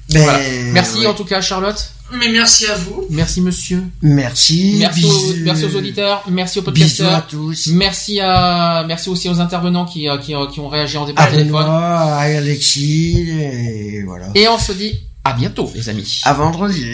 Ben, 0.09 0.71
Merci 0.71 1.05
en 1.05 1.13
tout 1.13 1.25
cas, 1.25 1.41
Charlotte. 1.41 1.91
Mais 2.11 2.29
merci 2.29 2.65
à 2.67 2.75
vous. 2.75 3.05
Merci 3.09 3.41
monsieur. 3.41 3.83
Merci. 4.01 4.75
Merci, 4.79 5.05
aux, 5.05 5.33
merci 5.43 5.65
aux 5.65 5.75
auditeurs. 5.75 6.23
Merci 6.29 6.59
aux 6.59 6.61
podcasteurs. 6.61 7.07
Bisous 7.07 7.17
à 7.17 7.21
tous. 7.21 7.67
Merci 7.73 8.19
à, 8.21 8.85
merci 8.87 9.09
aussi 9.09 9.27
aux 9.29 9.39
intervenants 9.41 9.83
qui, 9.85 10.07
euh, 10.07 10.17
qui, 10.17 10.33
euh, 10.33 10.47
qui 10.47 10.61
ont 10.61 10.69
réagi 10.69 10.95
en 10.97 11.05
débat 11.05 11.23
à 11.23 11.27
téléphone. 11.27 11.65
à 11.67 12.19
Alexis, 12.19 13.27
et 13.29 14.03
voilà. 14.05 14.27
Et 14.35 14.47
on 14.47 14.57
se 14.57 14.71
dit 14.71 14.97
à 15.25 15.33
bientôt, 15.33 15.69
les 15.75 15.89
amis. 15.89 16.21
À 16.23 16.31
vendredi. 16.33 16.85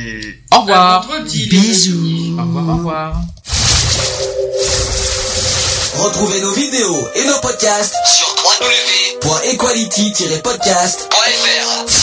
Au 0.51 0.61
revoir. 0.61 1.05
vendredi. 1.07 1.45
Bisous. 1.47 2.35
Au 2.39 2.41
revoir, 2.41 2.69
au 2.69 2.77
revoir. 2.77 3.21
Retrouvez 5.95 6.41
nos 6.41 6.53
vidéos 6.53 7.07
et 7.15 7.25
nos 7.27 7.37
podcasts 7.39 7.93
sur 8.07 8.35
www.equality-podcast.fr. 9.23 12.02